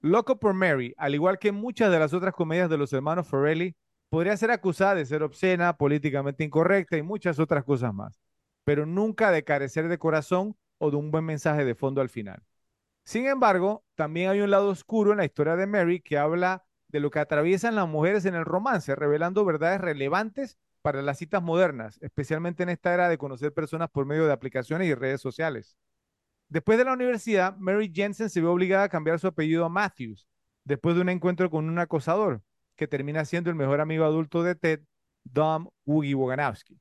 Loco 0.00 0.40
por 0.40 0.54
Mary, 0.54 0.94
al 0.96 1.14
igual 1.14 1.38
que 1.38 1.52
muchas 1.52 1.92
de 1.92 1.98
las 1.98 2.14
otras 2.14 2.34
comedias 2.34 2.70
de 2.70 2.78
los 2.78 2.92
hermanos 2.92 3.28
Farrelly, 3.28 3.76
podría 4.08 4.36
ser 4.36 4.50
acusada 4.50 4.94
de 4.94 5.06
ser 5.06 5.22
obscena, 5.22 5.76
políticamente 5.76 6.42
incorrecta 6.42 6.96
y 6.96 7.02
muchas 7.02 7.38
otras 7.38 7.64
cosas 7.64 7.92
más, 7.94 8.20
pero 8.64 8.86
nunca 8.86 9.30
de 9.30 9.44
carecer 9.44 9.88
de 9.88 9.98
corazón 9.98 10.56
o 10.78 10.90
de 10.90 10.96
un 10.96 11.10
buen 11.10 11.24
mensaje 11.24 11.64
de 11.64 11.74
fondo 11.74 12.00
al 12.00 12.08
final. 12.08 12.42
Sin 13.10 13.26
embargo, 13.26 13.84
también 13.96 14.30
hay 14.30 14.40
un 14.40 14.52
lado 14.52 14.68
oscuro 14.68 15.10
en 15.10 15.16
la 15.16 15.24
historia 15.24 15.56
de 15.56 15.66
Mary 15.66 16.00
que 16.00 16.16
habla 16.16 16.64
de 16.86 17.00
lo 17.00 17.10
que 17.10 17.18
atraviesan 17.18 17.74
las 17.74 17.88
mujeres 17.88 18.24
en 18.24 18.36
el 18.36 18.44
romance, 18.44 18.94
revelando 18.94 19.44
verdades 19.44 19.80
relevantes 19.80 20.60
para 20.80 21.02
las 21.02 21.18
citas 21.18 21.42
modernas, 21.42 21.98
especialmente 22.02 22.62
en 22.62 22.68
esta 22.68 22.94
era 22.94 23.08
de 23.08 23.18
conocer 23.18 23.52
personas 23.52 23.90
por 23.90 24.06
medio 24.06 24.28
de 24.28 24.32
aplicaciones 24.32 24.86
y 24.86 24.94
redes 24.94 25.20
sociales. 25.20 25.76
Después 26.48 26.78
de 26.78 26.84
la 26.84 26.92
universidad, 26.92 27.56
Mary 27.56 27.90
Jensen 27.92 28.30
se 28.30 28.40
ve 28.40 28.46
obligada 28.46 28.84
a 28.84 28.88
cambiar 28.88 29.18
su 29.18 29.26
apellido 29.26 29.64
a 29.64 29.68
Matthews, 29.68 30.28
después 30.62 30.94
de 30.94 31.00
un 31.00 31.08
encuentro 31.08 31.50
con 31.50 31.68
un 31.68 31.80
acosador, 31.80 32.44
que 32.76 32.86
termina 32.86 33.24
siendo 33.24 33.50
el 33.50 33.56
mejor 33.56 33.80
amigo 33.80 34.04
adulto 34.04 34.44
de 34.44 34.54
Ted, 34.54 34.82
Dom 35.24 35.68
Woogie 35.84 36.14
Woganowski. 36.14 36.80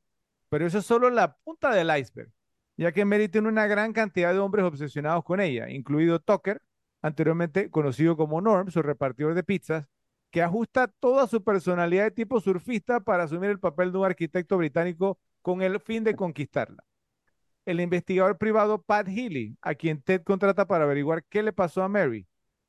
Pero 0.50 0.68
eso 0.68 0.78
es 0.78 0.86
solo 0.86 1.10
la 1.10 1.38
punta 1.38 1.74
del 1.74 1.89
iceberg, 1.98 2.32
ya 2.80 2.92
que 2.92 3.06
Mary 3.06 3.30
tiene 3.30 3.48
una 3.48 3.68
gran 3.68 3.94
cantidad 3.94 4.34
de 4.34 4.39
hombres 4.39 4.65
obsesionados 4.65 5.24
con 5.24 5.39
ella, 5.39 5.70
incluido 5.70 6.20
Tucker, 6.20 6.62
anteriormente 7.02 7.70
conocido 7.70 8.18
como 8.18 8.42
Norm, 8.42 8.72
su 8.72 8.82
repartidor 8.82 9.34
de 9.34 9.44
pizzas, 9.44 9.86
que 10.32 10.44
ajusta 10.44 10.88
toda 10.88 11.28
su 11.28 11.44
personalidad 11.44 12.04
de 12.04 12.12
tipo 12.12 12.39
surfista 12.39 13.00
para 13.00 13.24
asumir 13.24 13.50
el 13.50 13.60
papel 13.60 13.92
de 13.92 13.98
un 13.98 14.06
arquitecto 14.06 14.58
británico 14.58 15.20
con 15.42 15.62
el 15.62 15.80
fin 15.80 16.04
de 16.04 16.15
conquistarla 16.15 16.84
el 17.70 17.82
investigador 17.82 18.38
privado 18.38 18.82
Pat 18.82 19.08
Healy, 19.08 19.56
a 19.62 19.76
quien 19.76 20.02
Ted 20.02 20.24
contrata 20.24 20.65
para 20.65 20.86
averiguar 20.86 21.24
qué 21.26 21.44
le 21.44 21.54
pasó 21.54 21.84
a 21.84 21.89
Mary. 21.89 22.28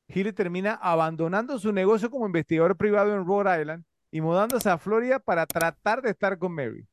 Healy 0.08 0.32
termina 0.32 0.74
abandonando 0.74 1.58
su 1.58 1.72
negocio 1.72 2.10
como 2.10 2.26
investigador 2.26 2.76
privado 2.76 3.14
en 3.14 3.24
Rhode 3.24 3.60
Island 3.60 3.84
y 4.10 4.20
mudándose 4.20 4.68
a 4.68 4.76
Florida 4.76 5.18
para 5.18 5.46
tratar 5.46 6.02
de 6.02 6.10
estar 6.10 6.36
con 6.38 6.52
Mary. 6.52 6.86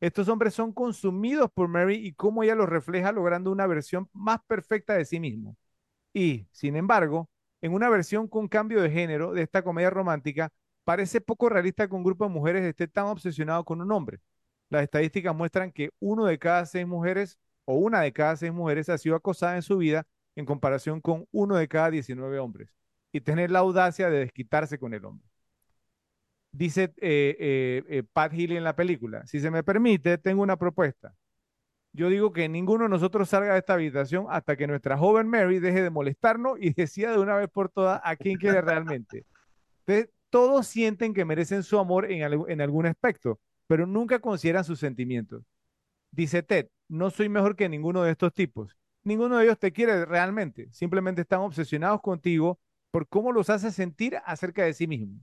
Estos 0.00 0.28
hombres 0.28 0.54
son 0.54 0.72
consumidos 0.72 1.50
por 1.52 1.68
Mary 1.68 1.96
y 1.96 2.12
cómo 2.12 2.42
ella 2.42 2.54
los 2.54 2.68
refleja 2.68 3.12
logrando 3.12 3.50
una 3.50 3.66
versión 3.66 4.08
más 4.12 4.40
perfecta 4.46 4.94
de 4.94 5.04
sí 5.04 5.20
mismo. 5.20 5.56
Y, 6.14 6.48
sin 6.52 6.76
embargo, 6.76 7.30
en 7.62 7.74
una 7.74 7.88
versión 7.90 8.28
con 8.28 8.48
cambio 8.48 8.82
de 8.82 8.90
género 8.90 9.32
de 9.32 9.42
esta 9.42 9.62
comedia 9.62 9.90
romántica, 9.90 10.52
parece 10.84 11.20
poco 11.20 11.48
realista 11.48 11.88
que 11.88 11.94
un 11.94 12.04
grupo 12.04 12.24
de 12.24 12.30
mujeres 12.30 12.64
esté 12.64 12.88
tan 12.88 13.06
obsesionado 13.06 13.64
con 13.64 13.80
un 13.80 13.92
hombre. 13.92 14.20
Las 14.70 14.82
estadísticas 14.82 15.34
muestran 15.34 15.72
que 15.72 15.90
uno 16.00 16.26
de 16.26 16.38
cada 16.38 16.66
seis 16.66 16.86
mujeres 16.86 17.38
o 17.64 17.74
una 17.76 18.00
de 18.00 18.12
cada 18.12 18.36
seis 18.36 18.52
mujeres 18.52 18.88
ha 18.88 18.98
sido 18.98 19.16
acosada 19.16 19.56
en 19.56 19.62
su 19.62 19.78
vida 19.78 20.06
en 20.36 20.44
comparación 20.46 21.00
con 21.00 21.26
uno 21.32 21.56
de 21.56 21.68
cada 21.68 21.90
19 21.90 22.38
hombres 22.38 22.74
y 23.12 23.20
tener 23.20 23.50
la 23.50 23.60
audacia 23.60 24.10
de 24.10 24.20
desquitarse 24.20 24.78
con 24.78 24.94
el 24.94 25.04
hombre. 25.04 25.26
Dice 26.56 26.84
eh, 26.84 27.36
eh, 27.38 27.84
eh, 27.86 28.02
Pat 28.10 28.32
Healy 28.32 28.56
en 28.56 28.64
la 28.64 28.74
película, 28.74 29.26
si 29.26 29.40
se 29.40 29.50
me 29.50 29.62
permite, 29.62 30.16
tengo 30.16 30.42
una 30.42 30.56
propuesta. 30.56 31.14
Yo 31.92 32.08
digo 32.08 32.32
que 32.32 32.48
ninguno 32.48 32.84
de 32.84 32.88
nosotros 32.88 33.28
salga 33.28 33.52
de 33.52 33.58
esta 33.58 33.74
habitación 33.74 34.24
hasta 34.30 34.56
que 34.56 34.66
nuestra 34.66 34.96
joven 34.96 35.28
Mary 35.28 35.58
deje 35.58 35.82
de 35.82 35.90
molestarnos 35.90 36.56
y 36.58 36.72
decida 36.72 37.12
de 37.12 37.18
una 37.18 37.36
vez 37.36 37.50
por 37.50 37.68
todas 37.68 38.00
a 38.02 38.16
quién 38.16 38.38
quiere 38.38 38.62
realmente. 38.62 39.26
Todos 40.30 40.66
sienten 40.66 41.12
que 41.12 41.26
merecen 41.26 41.62
su 41.62 41.78
amor 41.78 42.10
en, 42.10 42.22
en 42.48 42.60
algún 42.62 42.86
aspecto, 42.86 43.38
pero 43.66 43.86
nunca 43.86 44.18
consideran 44.18 44.64
sus 44.64 44.80
sentimientos. 44.80 45.42
Dice 46.10 46.42
Ted, 46.42 46.68
no 46.88 47.10
soy 47.10 47.28
mejor 47.28 47.54
que 47.56 47.68
ninguno 47.68 48.02
de 48.02 48.12
estos 48.12 48.32
tipos. 48.32 48.78
Ninguno 49.04 49.36
de 49.36 49.44
ellos 49.44 49.58
te 49.58 49.72
quiere 49.72 50.06
realmente. 50.06 50.68
Simplemente 50.72 51.20
están 51.20 51.40
obsesionados 51.40 52.00
contigo 52.00 52.58
por 52.90 53.06
cómo 53.08 53.30
los 53.30 53.50
hace 53.50 53.70
sentir 53.72 54.16
acerca 54.24 54.64
de 54.64 54.72
sí 54.72 54.86
mismos. 54.86 55.20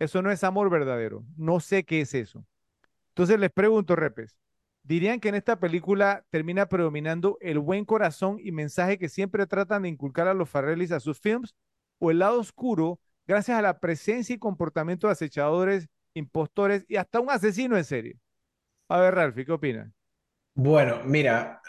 Eso 0.00 0.22
no 0.22 0.30
es 0.30 0.42
amor 0.42 0.70
verdadero. 0.70 1.24
No 1.36 1.60
sé 1.60 1.84
qué 1.84 2.00
es 2.00 2.14
eso. 2.14 2.44
Entonces 3.10 3.38
les 3.38 3.52
pregunto, 3.52 3.94
Repes, 3.94 4.34
¿dirían 4.82 5.20
que 5.20 5.28
en 5.28 5.34
esta 5.34 5.60
película 5.60 6.24
termina 6.30 6.66
predominando 6.66 7.36
el 7.42 7.58
buen 7.58 7.84
corazón 7.84 8.38
y 8.42 8.50
mensaje 8.50 8.98
que 8.98 9.10
siempre 9.10 9.46
tratan 9.46 9.82
de 9.82 9.90
inculcar 9.90 10.26
a 10.26 10.34
los 10.34 10.48
Farrellis 10.48 10.90
a 10.90 11.00
sus 11.00 11.20
films? 11.20 11.54
¿O 11.98 12.10
el 12.10 12.20
lado 12.20 12.40
oscuro, 12.40 12.98
gracias 13.26 13.58
a 13.58 13.62
la 13.62 13.78
presencia 13.78 14.34
y 14.34 14.38
comportamiento 14.38 15.06
de 15.06 15.12
acechadores, 15.12 15.86
impostores 16.14 16.86
y 16.88 16.96
hasta 16.96 17.20
un 17.20 17.30
asesino 17.30 17.76
en 17.76 17.84
serie? 17.84 18.16
A 18.88 19.00
ver, 19.00 19.14
Ralphie, 19.14 19.44
¿qué 19.44 19.52
opinas? 19.52 19.92
Bueno, 20.54 21.02
mira, 21.04 21.60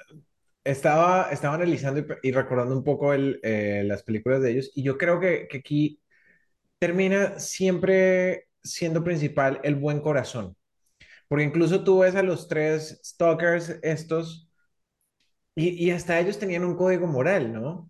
estaba, 0.64 1.32
estaba 1.32 1.56
analizando 1.56 2.06
y, 2.24 2.32
recordando 2.32 2.78
un 2.78 2.84
poco 2.86 3.14
eh, 3.14 3.84
las 3.86 4.04
películas 4.04 4.42
de 4.42 4.52
ellos 4.52 4.72
y 4.74 4.84
yo 4.84 4.98
creo 4.98 5.20
que, 5.20 5.50
que 5.50 5.58
aquí 5.58 6.01
termina 6.82 7.40
siempre 7.40 8.48
siendo 8.64 9.04
principal 9.04 9.60
el 9.64 9.76
buen 9.76 10.02
corazón. 10.02 10.58
Porque 11.28 11.46
incluso 11.46 11.84
tú 11.84 12.00
ves 12.00 12.16
a 12.16 12.24
los 12.24 12.48
tres 12.48 13.00
stalkers 13.06 13.80
estos 13.84 14.50
y, 15.56 15.92
hasta 15.92 16.20
ellos 16.20 16.40
tenían 16.40 16.64
un 16.64 16.76
código 16.76 17.08
moral, 17.08 17.54
¿no? 17.54 17.70
O 17.72 17.90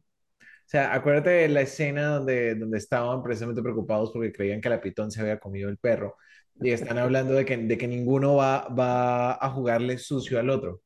sea, 0.65 0.93
acuérdate 0.93 1.29
de 1.31 1.49
la 1.49 1.61
escena 1.61 2.07
donde, 2.07 2.55
donde 2.55 2.77
estaban 2.77 3.23
precisamente 3.23 3.61
preocupados 3.61 4.11
porque 4.11 4.33
creían 4.33 4.61
que 4.61 4.69
la 4.69 4.81
pitón 4.81 5.11
se 5.11 5.21
había 5.21 5.39
comido 5.39 5.69
el 5.69 5.77
perro 5.77 6.17
y 6.61 6.71
están 6.71 6.97
hablando 6.97 7.33
de 7.33 7.45
que, 7.45 7.57
de 7.57 7.77
que 7.77 7.87
ninguno 7.87 8.35
va, 8.35 8.67
va 8.69 9.33
a 9.33 9.49
jugarle 9.51 9.97
sucio 9.99 10.39
al 10.39 10.49
otro. 10.49 10.81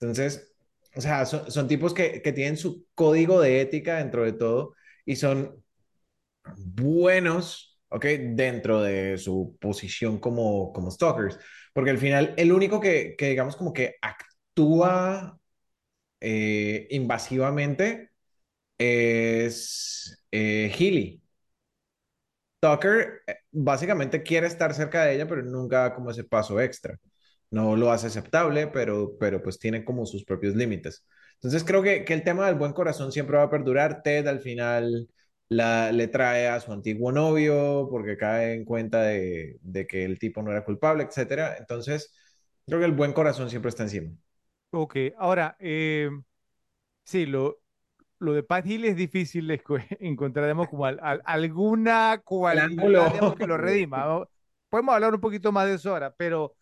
Entonces, 0.00 0.54
o 0.94 1.00
sea, 1.00 1.26
son, 1.26 1.50
son 1.50 1.68
tipos 1.68 1.94
que, 1.94 2.22
que 2.22 2.32
tienen 2.32 2.56
su 2.56 2.86
código 2.94 3.40
de 3.40 3.60
ética 3.60 3.98
dentro 3.98 4.24
de 4.24 4.32
todo 4.32 4.74
y 5.04 5.16
son 5.16 5.62
buenos, 6.56 7.78
¿ok? 7.88 8.04
Dentro 8.34 8.82
de 8.82 9.18
su 9.18 9.56
posición 9.60 10.18
como, 10.18 10.72
como 10.72 10.90
stalkers. 10.90 11.38
Porque 11.72 11.90
al 11.90 11.98
final, 11.98 12.34
el 12.36 12.52
único 12.52 12.80
que, 12.80 13.14
que 13.18 13.30
digamos, 13.30 13.56
como 13.56 13.72
que 13.72 13.96
actúa 14.02 15.38
eh, 16.20 16.88
invasivamente 16.90 18.10
es 18.78 20.24
eh, 20.32 20.72
Healy. 20.78 21.22
Tucker 22.60 23.22
eh, 23.26 23.36
básicamente 23.52 24.22
quiere 24.22 24.46
estar 24.46 24.74
cerca 24.74 25.04
de 25.04 25.14
ella, 25.14 25.28
pero 25.28 25.42
nunca 25.42 25.80
da 25.82 25.94
como 25.94 26.10
ese 26.10 26.24
paso 26.24 26.60
extra. 26.60 26.98
No 27.50 27.76
lo 27.76 27.92
hace 27.92 28.08
aceptable, 28.08 28.66
pero, 28.68 29.16
pero 29.18 29.42
pues 29.42 29.58
tiene 29.58 29.84
como 29.84 30.06
sus 30.06 30.24
propios 30.24 30.54
límites. 30.56 31.06
Entonces 31.34 31.64
creo 31.64 31.82
que, 31.82 32.04
que 32.04 32.14
el 32.14 32.24
tema 32.24 32.46
del 32.46 32.56
buen 32.56 32.72
corazón 32.72 33.12
siempre 33.12 33.36
va 33.36 33.44
a 33.44 33.50
perdurar. 33.50 34.02
Ted 34.02 34.26
al 34.26 34.40
final 34.40 35.08
la, 35.48 35.92
le 35.92 36.08
trae 36.08 36.48
a 36.48 36.60
su 36.60 36.72
antiguo 36.72 37.12
novio 37.12 37.88
porque 37.90 38.16
cae 38.16 38.54
en 38.54 38.64
cuenta 38.64 39.02
de, 39.02 39.58
de 39.62 39.86
que 39.86 40.04
el 40.04 40.18
tipo 40.18 40.42
no 40.42 40.50
era 40.50 40.64
culpable, 40.64 41.04
etcétera. 41.04 41.56
Entonces 41.58 42.14
creo 42.66 42.80
que 42.80 42.86
el 42.86 42.92
buen 42.92 43.12
corazón 43.12 43.50
siempre 43.50 43.68
está 43.68 43.84
encima. 43.84 44.12
Ok, 44.70 44.96
ahora, 45.18 45.56
eh, 45.58 46.10
sí, 47.04 47.26
lo, 47.26 47.58
lo 48.18 48.32
de 48.32 48.42
Pat 48.42 48.66
Hill 48.66 48.84
es 48.84 48.96
difícil 48.96 49.50
encontrar 50.00 50.54
como 50.68 50.86
al, 50.86 50.98
al, 51.02 51.22
alguna 51.24 52.20
cualidad 52.24 53.36
que 53.36 53.46
lo 53.46 53.56
redima. 53.56 54.26
Podemos 54.68 54.94
hablar 54.94 55.14
un 55.14 55.20
poquito 55.20 55.52
más 55.52 55.66
de 55.66 55.74
eso 55.74 55.90
ahora, 55.90 56.14
pero 56.16 56.54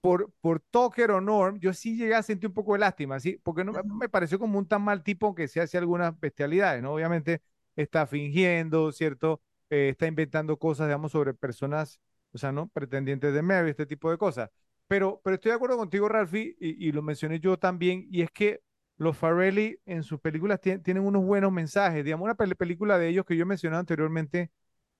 por, 0.00 0.32
por 0.40 0.60
Tucker 0.60 1.12
o 1.12 1.20
Norm, 1.20 1.58
yo 1.60 1.72
sí 1.72 1.96
llegué 1.96 2.14
a 2.14 2.22
sentir 2.22 2.48
un 2.48 2.54
poco 2.54 2.72
de 2.74 2.80
lástima, 2.80 3.20
¿sí? 3.20 3.38
porque 3.42 3.64
no 3.64 3.72
me, 3.72 4.08
pareció 4.08 4.38
como 4.38 4.58
un 4.58 4.66
tan 4.66 4.82
mal 4.82 5.02
tipo 5.02 5.34
que 5.34 5.48
se 5.48 5.60
hace 5.60 5.78
algunas 5.78 6.18
bestialidades, 6.18 6.82
¿no? 6.82 6.94
Obviamente 6.94 7.42
está 7.76 8.06
fingiendo, 8.06 8.92
¿cierto? 8.92 9.40
Eh, 9.70 9.90
está 9.90 10.06
inventando 10.06 10.56
cosas, 10.56 10.88
digamos, 10.88 11.12
sobre 11.12 11.34
personas, 11.34 12.00
o 12.32 12.38
sea, 12.38 12.52
¿no? 12.52 12.68
Pretendientes 12.68 13.32
de 13.32 13.42
Mary, 13.42 13.70
este 13.70 13.86
tipo 13.86 14.10
de 14.10 14.18
cosas. 14.18 14.50
Pero, 14.88 15.20
pero 15.24 15.34
estoy 15.34 15.50
de 15.50 15.56
acuerdo 15.56 15.76
contigo, 15.78 16.08
Ralphie, 16.08 16.56
y, 16.60 16.88
y 16.88 16.92
lo 16.92 17.02
mencioné 17.02 17.40
yo 17.40 17.56
también, 17.58 18.06
y 18.10 18.22
es 18.22 18.30
que 18.30 18.60
los 18.98 19.16
Farrelly 19.16 19.78
en 19.86 20.02
sus 20.02 20.20
películas 20.20 20.60
tienen 20.60 21.00
unos 21.00 21.24
buenos 21.24 21.50
mensajes. 21.52 22.04
Digamos, 22.04 22.24
una 22.24 22.34
película 22.34 22.98
de 22.98 23.08
ellos 23.08 23.24
que 23.24 23.36
yo 23.36 23.46
mencioné 23.46 23.76
anteriormente, 23.76 24.50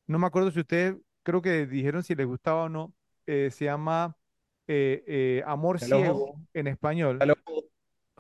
no 0.07 0.19
me 0.19 0.27
acuerdo 0.27 0.51
si 0.51 0.61
ustedes 0.61 0.97
creo 1.23 1.41
que 1.41 1.67
dijeron 1.67 2.03
si 2.03 2.15
les 2.15 2.27
gustaba 2.27 2.65
o 2.65 2.69
no, 2.69 2.93
eh, 3.27 3.51
se 3.53 3.67
llama 3.67 4.17
eh, 4.67 5.05
eh, 5.07 5.43
Amor 5.47 5.79
Ciego 5.79 6.35
en 6.53 6.67
español. 6.67 7.19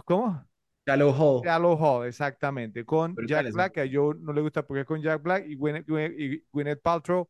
¿Cómo? 0.04 0.44
Shallow 0.86 1.12
Hall. 1.12 1.42
Shallow 1.44 1.76
Hall, 1.76 2.06
exactamente, 2.06 2.84
con 2.84 3.16
Jack 3.26 3.52
Black, 3.52 3.72
que 3.72 3.80
a 3.80 3.84
yo 3.84 4.14
no 4.14 4.32
le 4.32 4.40
gusta 4.40 4.66
porque 4.66 4.80
es 4.80 4.86
con 4.86 5.00
Jack 5.00 5.22
Black 5.22 5.46
y 5.46 5.54
Gwyneth, 5.54 5.88
y 6.18 6.44
Gwyneth 6.52 6.82
Paltrow. 6.82 7.28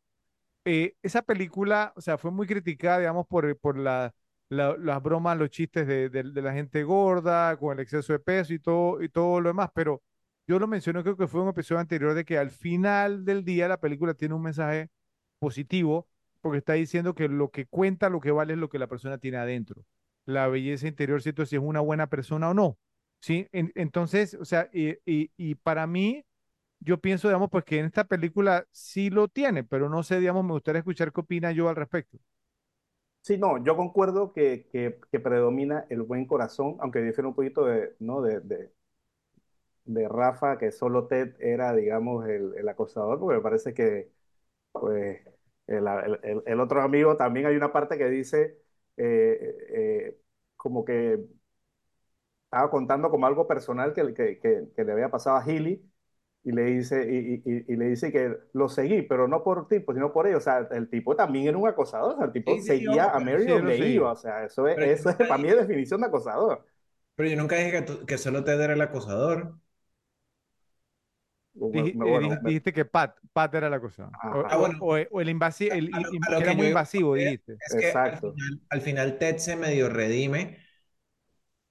esa 0.65 1.23
película, 1.23 1.93
o 1.97 2.01
sea, 2.01 2.17
fue 2.19 2.31
muy 2.31 2.47
criticada, 2.47 2.99
digamos, 3.01 3.27
por, 3.27 3.59
por 3.59 3.77
la 3.79 4.15
las 4.53 5.03
bromas, 5.03 5.39
los 5.39 5.49
chistes 5.49 5.87
de, 5.87 6.11
de, 6.11 6.43
la 6.43 6.53
gente 6.53 6.83
gorda, 6.83 7.57
con 7.57 7.73
el 7.73 7.81
exceso 7.81 8.13
de 8.13 8.19
peso 8.19 8.53
y 8.53 8.59
todo, 8.59 9.03
y 9.03 9.09
todo 9.09 9.41
lo 9.41 9.49
demás, 9.49 9.71
pero 9.75 10.03
yo 10.47 10.59
lo 10.59 10.67
mencioné, 10.67 11.03
creo 11.03 11.17
que 11.17 11.27
fue 11.27 11.41
un 11.41 11.49
episodio 11.49 11.81
anterior 11.81 12.15
de 12.15 12.25
que 12.25 12.37
al 12.37 12.51
final 12.51 13.25
del 13.25 13.45
día 13.45 13.69
la 13.69 13.81
película 13.81 14.15
tiene 14.15 14.35
un 14.35 14.43
mensaje 14.43 14.91
positivo, 15.39 16.09
porque 16.41 16.59
está 16.59 16.75
diciendo 16.75 17.15
que 17.15 17.29
lo 17.29 17.51
que 17.51 17.67
cuenta, 17.67 18.11
lo 18.11 18.21
que 18.21 18.31
vale 18.31 18.55
es 18.55 18.59
lo 18.59 18.69
que 18.69 18.79
la 18.79 18.89
persona 18.89 19.19
tiene 19.19 19.39
adentro. 19.39 19.85
La 20.27 20.49
belleza 20.49 20.87
interior, 20.89 21.23
¿cierto? 21.23 21.47
Si 21.47 21.57
es 21.57 21.63
una 21.63 21.81
buena 21.81 22.09
persona 22.09 22.51
o 22.51 22.55
no. 22.55 22.77
¿Sí? 23.23 23.47
entonces, 23.53 24.35
o 24.35 24.45
sea, 24.45 24.69
y, 24.73 24.91
y, 25.07 25.31
y, 25.37 25.55
para 25.55 25.87
mí, 25.87 26.25
yo 26.81 26.99
pienso, 26.99 27.29
digamos, 27.29 27.51
pues 27.51 27.65
que 27.65 27.79
en 27.79 27.87
esta 27.87 28.03
película 28.03 28.67
sí 28.73 29.11
lo 29.11 29.29
tiene, 29.29 29.63
pero 29.63 29.89
no 29.89 30.03
sé, 30.03 30.19
digamos, 30.19 30.45
me 30.45 30.53
gustaría 30.55 30.81
escuchar 30.81 31.13
qué 31.13 31.21
opina 31.21 31.53
yo 31.53 31.69
al 31.69 31.77
respecto. 31.77 32.19
Sí, 33.21 33.39
no, 33.39 33.63
yo 33.65 33.77
concuerdo 33.77 34.33
que, 34.33 34.67
que, 34.73 35.21
predomina 35.21 35.87
el 35.91 36.03
buen 36.03 36.27
corazón, 36.27 36.77
aunque 36.81 37.01
difiere 37.01 37.29
un 37.29 37.35
poquito 37.35 37.65
de, 37.65 37.95
¿no? 38.01 38.21
de, 38.23 38.41
de, 38.41 38.73
de 39.85 40.09
Rafa, 40.09 40.59
que 40.59 40.73
solo 40.73 41.07
Ted 41.07 41.35
era, 41.41 41.75
digamos, 41.75 42.27
el, 42.29 42.55
el, 42.57 42.69
acosador, 42.69 43.19
porque 43.19 43.37
me 43.37 43.43
parece 43.43 43.75
que, 43.75 44.11
pues, 44.73 45.21
el, 45.69 45.87
el, 46.23 46.43
el, 46.47 46.61
otro 46.61 46.83
amigo 46.83 47.17
también 47.17 47.47
hay 47.47 47.57
una 47.57 47.73
parte 47.73 47.99
que 47.99 48.09
dice, 48.11 48.59
eh, 48.97 49.57
eh, 49.71 50.19
como 50.57 50.85
que 50.85 51.21
estaba 52.53 52.71
contando 52.71 53.09
como 53.09 53.27
algo 53.27 53.49
personal 53.49 53.95
que, 53.95 54.13
que, 54.13 54.39
que, 54.77 54.85
le 54.85 54.93
había 54.93 55.11
pasado 55.11 55.39
a 55.39 55.43
Healy, 55.43 55.83
y 56.45 56.53
le 56.53 56.65
dice, 56.65 57.09
y, 57.11 57.51
y, 57.51 57.73
y, 57.73 57.77
le 57.77 57.87
dice 57.87 58.13
que 58.13 58.37
lo 58.53 58.69
seguí, 58.69 59.01
pero 59.03 59.27
no 59.27 59.43
por 59.43 59.69
tipo, 59.69 59.95
sino 59.95 60.13
por 60.13 60.27
ello. 60.27 60.37
O 60.37 60.41
sea, 60.41 60.69
el 60.73 60.91
tipo 60.91 61.17
también 61.17 61.47
era 61.47 61.57
un 61.57 61.67
acosador. 61.67 62.15
O 62.15 62.17
sea, 62.17 62.27
el 62.27 62.33
tipo 62.33 62.53
sí, 62.57 62.63
seguía 62.63 63.11
a 63.11 63.21
Mary 63.21 63.45
sí, 63.45 63.49
donde 63.49 63.79
iba. 63.89 64.11
O 64.13 64.17
sea, 64.17 64.45
eso 64.45 64.67
es, 64.67 64.77
eso 64.77 65.11
es 65.11 65.17
para 65.17 65.39
mí 65.39 65.49
es 65.49 65.57
definición 65.57 66.01
de 66.01 66.09
acosador. 66.09 66.67
Pero 67.15 67.31
yo 67.31 67.37
nunca 67.37 67.57
dije 67.57 67.71
que, 67.71 67.83
tú, 67.83 68.05
que 68.05 68.19
solo 68.19 68.43
Ted 68.45 68.61
era 68.61 68.75
el 68.75 68.81
acosador. 68.81 69.55
Dij, 71.55 71.95
bueno, 71.95 72.37
dijiste 72.43 72.73
que 72.73 72.85
Pat, 72.85 73.17
Pat 73.33 73.55
era 73.55 73.69
el 73.69 73.75
acosador. 73.75 74.11
O, 74.25 74.45
ah, 74.49 74.57
bueno. 74.57 74.79
o, 74.81 74.97
o, 74.97 75.21
el 75.21 75.29
invasivo, 75.29 75.73
el, 75.75 75.91
a 75.95 76.01
lo, 76.01 76.09
a 76.09 76.31
lo 76.33 76.39
era 76.39 76.55
muy 76.55 76.67
invasivo, 76.67 77.15
dijiste. 77.15 77.57
Es 77.67 77.75
que 77.77 77.87
Exacto. 77.87 78.29
Al 78.29 78.35
final, 78.35 78.61
al 78.69 78.81
final 78.81 79.19
Ted 79.19 79.37
se 79.37 79.55
medio 79.55 79.89
redime 79.89 80.59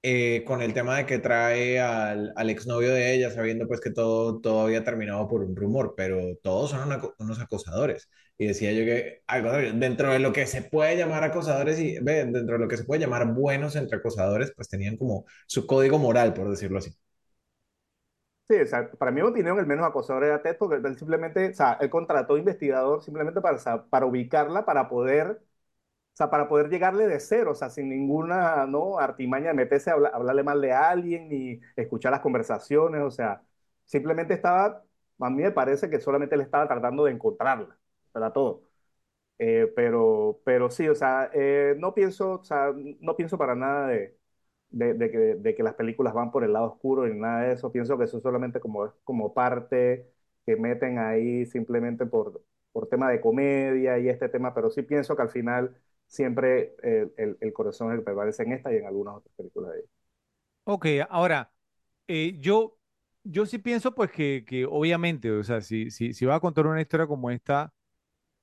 eh, 0.02 0.44
con 0.46 0.62
el 0.62 0.74
tema 0.74 0.96
de 0.96 1.06
que 1.06 1.18
trae 1.18 1.80
al, 1.80 2.32
al 2.36 2.50
exnovio 2.50 2.92
de 2.92 3.14
ella, 3.14 3.30
sabiendo 3.30 3.66
pues 3.68 3.80
que 3.80 3.90
todo, 3.90 4.40
todo 4.40 4.62
había 4.62 4.84
terminado 4.84 5.28
por 5.28 5.42
un 5.42 5.56
rumor, 5.56 5.94
pero 5.96 6.36
todos 6.42 6.70
son 6.70 6.80
una- 6.88 7.00
unos 7.18 7.40
acosadores. 7.40 8.08
Y 8.38 8.46
decía 8.46 8.72
yo 8.72 8.84
que 8.84 9.22
dentro 9.74 10.12
de 10.12 10.18
lo 10.18 10.32
que 10.32 10.46
se 10.46 10.62
puede 10.62 10.96
llamar 10.96 11.22
acosadores 11.24 11.78
y 11.78 11.94
dentro 12.00 12.54
de 12.54 12.58
lo 12.58 12.68
que 12.68 12.76
se 12.76 12.84
puede 12.84 13.00
llamar 13.00 13.32
buenos 13.34 13.76
entre 13.76 13.98
acosadores, 13.98 14.52
pues 14.56 14.68
tenían 14.68 14.96
como 14.96 15.24
su 15.46 15.66
código 15.66 15.98
moral, 15.98 16.34
por 16.34 16.50
decirlo 16.50 16.78
así. 16.78 16.90
Sí, 18.48 18.56
o 18.60 18.66
sea, 18.66 18.90
para 18.92 19.10
mi 19.12 19.22
opinión, 19.22 19.58
el 19.58 19.66
menos 19.66 19.86
acosador 19.86 20.24
era 20.24 20.42
Ted, 20.42 20.56
porque 20.58 20.76
él 20.86 20.98
simplemente, 20.98 21.50
o 21.50 21.54
sea, 21.54 21.74
él 21.80 21.88
contrató 21.88 22.36
investigador 22.36 23.02
simplemente 23.02 23.40
para, 23.40 23.86
para 23.88 24.06
ubicarla, 24.06 24.64
para 24.66 24.88
poder, 24.88 25.40
o 26.14 26.16
sea, 26.16 26.30
para 26.30 26.48
poder 26.48 26.68
llegarle 26.70 27.06
de 27.06 27.20
cero, 27.20 27.52
o 27.52 27.54
sea, 27.54 27.70
sin 27.70 27.88
ninguna, 27.88 28.66
¿no? 28.66 28.98
artimaña 28.98 29.48
de 29.48 29.54
meterse 29.54 29.90
a 29.90 29.94
habla- 29.94 30.10
hablarle 30.10 30.42
mal 30.42 30.60
de 30.60 30.72
alguien, 30.72 31.28
ni 31.28 31.60
escuchar 31.76 32.12
las 32.12 32.20
conversaciones, 32.20 33.02
o 33.02 33.10
sea, 33.10 33.42
simplemente 33.86 34.34
estaba, 34.34 34.84
a 35.20 35.30
mí 35.30 35.42
me 35.42 35.50
parece 35.52 35.88
que 35.90 36.00
solamente 36.00 36.34
él 36.34 36.42
estaba 36.42 36.68
tratando 36.68 37.04
de 37.04 37.12
encontrarla, 37.12 37.78
para 38.12 38.32
todo. 38.32 38.64
Eh, 39.38 39.72
pero, 39.74 40.40
pero 40.44 40.70
sí, 40.70 40.88
o 40.88 40.94
sea, 40.94 41.30
eh, 41.34 41.74
no 41.78 41.94
pienso, 41.94 42.34
o 42.40 42.44
sea, 42.44 42.72
no 43.00 43.16
pienso 43.16 43.36
para 43.38 43.54
nada 43.56 43.88
de, 44.70 44.94
de, 44.94 45.10
que, 45.10 45.18
de 45.18 45.54
que 45.54 45.62
las 45.62 45.74
películas 45.74 46.14
van 46.14 46.30
por 46.30 46.44
el 46.44 46.52
lado 46.52 46.66
oscuro 46.72 47.06
ni 47.06 47.18
nada 47.18 47.42
de 47.44 47.52
eso. 47.54 47.72
Pienso 47.72 47.98
que 47.98 48.04
eso 48.04 48.16
es 48.18 48.22
solamente 48.22 48.60
como, 48.60 48.92
como 49.04 49.34
parte 49.34 50.08
que 50.46 50.56
meten 50.56 50.98
ahí 50.98 51.44
simplemente 51.46 52.06
por, 52.06 52.42
por 52.72 52.88
tema 52.88 53.10
de 53.10 53.20
comedia 53.20 53.98
y 53.98 54.08
este 54.08 54.28
tema, 54.28 54.54
pero 54.54 54.70
sí 54.70 54.82
pienso 54.82 55.16
que 55.16 55.22
al 55.22 55.30
final 55.30 55.76
siempre 56.12 56.74
el, 56.82 57.12
el, 57.18 57.38
el 57.40 57.54
corazón 57.54 57.92
el 57.92 58.04
prevalece 58.04 58.44
en 58.44 58.52
esta 58.54 58.72
y 58.72 58.78
en 58.78 58.86
algunas 58.86 59.16
otras 59.16 59.34
películas 59.36 59.72
de 59.74 59.80
ella. 59.80 59.88
Ok, 60.64 60.86
ahora, 61.10 61.52
eh, 62.08 62.36
yo, 62.40 62.78
yo 63.24 63.46
sí 63.46 63.58
pienso 63.58 63.94
pues 63.94 64.10
que, 64.12 64.44
que 64.46 64.66
obviamente, 64.66 65.30
o 65.32 65.44
sea, 65.44 65.60
si, 65.62 65.90
si, 65.90 66.12
si 66.14 66.26
va 66.26 66.36
a 66.36 66.40
contar 66.40 66.66
una 66.66 66.80
historia 66.82 67.06
como 67.06 67.30
esta 67.30 67.72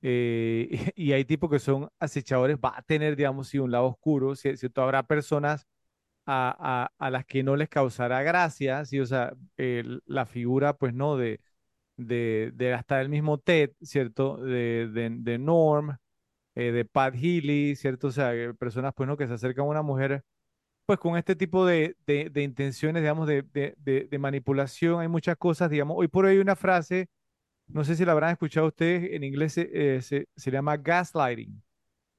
eh, 0.02 0.92
y 0.96 1.12
hay 1.12 1.24
tipos 1.26 1.50
que 1.50 1.58
son 1.60 1.90
acechadores, 2.00 2.58
va 2.58 2.74
a 2.78 2.82
tener, 2.82 3.16
digamos, 3.16 3.54
un 3.54 3.70
lado 3.72 3.86
oscuro, 3.88 4.36
¿sí- 4.36 4.56
¿cierto? 4.56 4.82
Habrá 4.82 5.04
personas 5.04 5.66
a, 6.26 6.56
a, 6.98 7.06
a 7.06 7.10
las 7.10 7.26
que 7.26 7.42
no 7.44 7.56
les 7.56 7.68
causará 7.70 8.22
gracia, 8.22 8.84
¿sí? 8.86 9.00
O 9.00 9.06
sea, 9.06 9.34
la 10.06 10.26
figura, 10.26 10.74
pues, 10.76 10.94
¿no? 10.94 11.16
De, 11.16 11.40
de, 11.96 12.52
de 12.54 12.74
hasta 12.74 13.00
el 13.00 13.08
mismo 13.10 13.38
Ted, 13.38 13.72
¿cierto? 13.82 14.38
De, 14.38 14.88
de, 14.88 15.10
de 15.12 15.38
Norm, 15.38 15.96
eh, 16.54 16.72
de 16.72 16.84
Pat 16.84 17.14
Healy, 17.14 17.76
¿cierto? 17.76 18.08
O 18.08 18.12
sea, 18.12 18.34
eh, 18.34 18.54
personas, 18.54 18.92
pues, 18.94 19.06
¿no? 19.08 19.16
Que 19.16 19.26
se 19.26 19.34
acercan 19.34 19.64
a 19.66 19.68
una 19.68 19.82
mujer, 19.82 20.24
pues, 20.86 20.98
con 21.00 21.16
este 21.18 21.36
tipo 21.36 21.66
de, 21.66 21.96
de, 22.06 22.42
intenciones, 22.42 23.02
digamos, 23.02 23.28
de, 23.28 23.44
de 23.44 24.18
manipulación. 24.18 25.00
Hay 25.00 25.08
muchas 25.08 25.36
cosas, 25.36 25.70
digamos. 25.70 25.96
Hoy 25.98 26.08
por 26.08 26.24
hoy 26.26 26.32
hay 26.32 26.38
una 26.38 26.56
frase, 26.56 27.08
no 27.68 27.84
sé 27.84 27.94
si 27.96 28.04
la 28.04 28.12
habrán 28.12 28.32
escuchado 28.32 28.66
ustedes, 28.68 29.12
en 29.12 29.24
inglés 29.24 29.52
se, 29.54 29.70
eh, 29.72 30.02
se, 30.02 30.28
se 30.36 30.50
llama 30.50 30.76
gaslighting. 30.76 31.62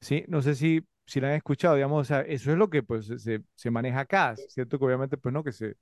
Sí, 0.01 0.23
no 0.27 0.41
sé 0.41 0.55
si, 0.55 0.85
si 1.05 1.21
la 1.21 1.29
han 1.29 1.35
escuchado, 1.35 1.75
digamos, 1.75 2.01
o 2.01 2.05
sea, 2.05 2.21
eso 2.21 2.51
es 2.51 2.57
lo 2.57 2.69
que 2.69 2.83
pues 2.83 3.07
se, 3.07 3.43
se 3.55 3.71
maneja 3.71 4.01
acá, 4.01 4.35
¿cierto? 4.47 4.79
Que 4.79 4.85
obviamente 4.85 5.17
pues 5.17 5.33
no, 5.33 5.43
que 5.43 5.51
se, 5.51 5.75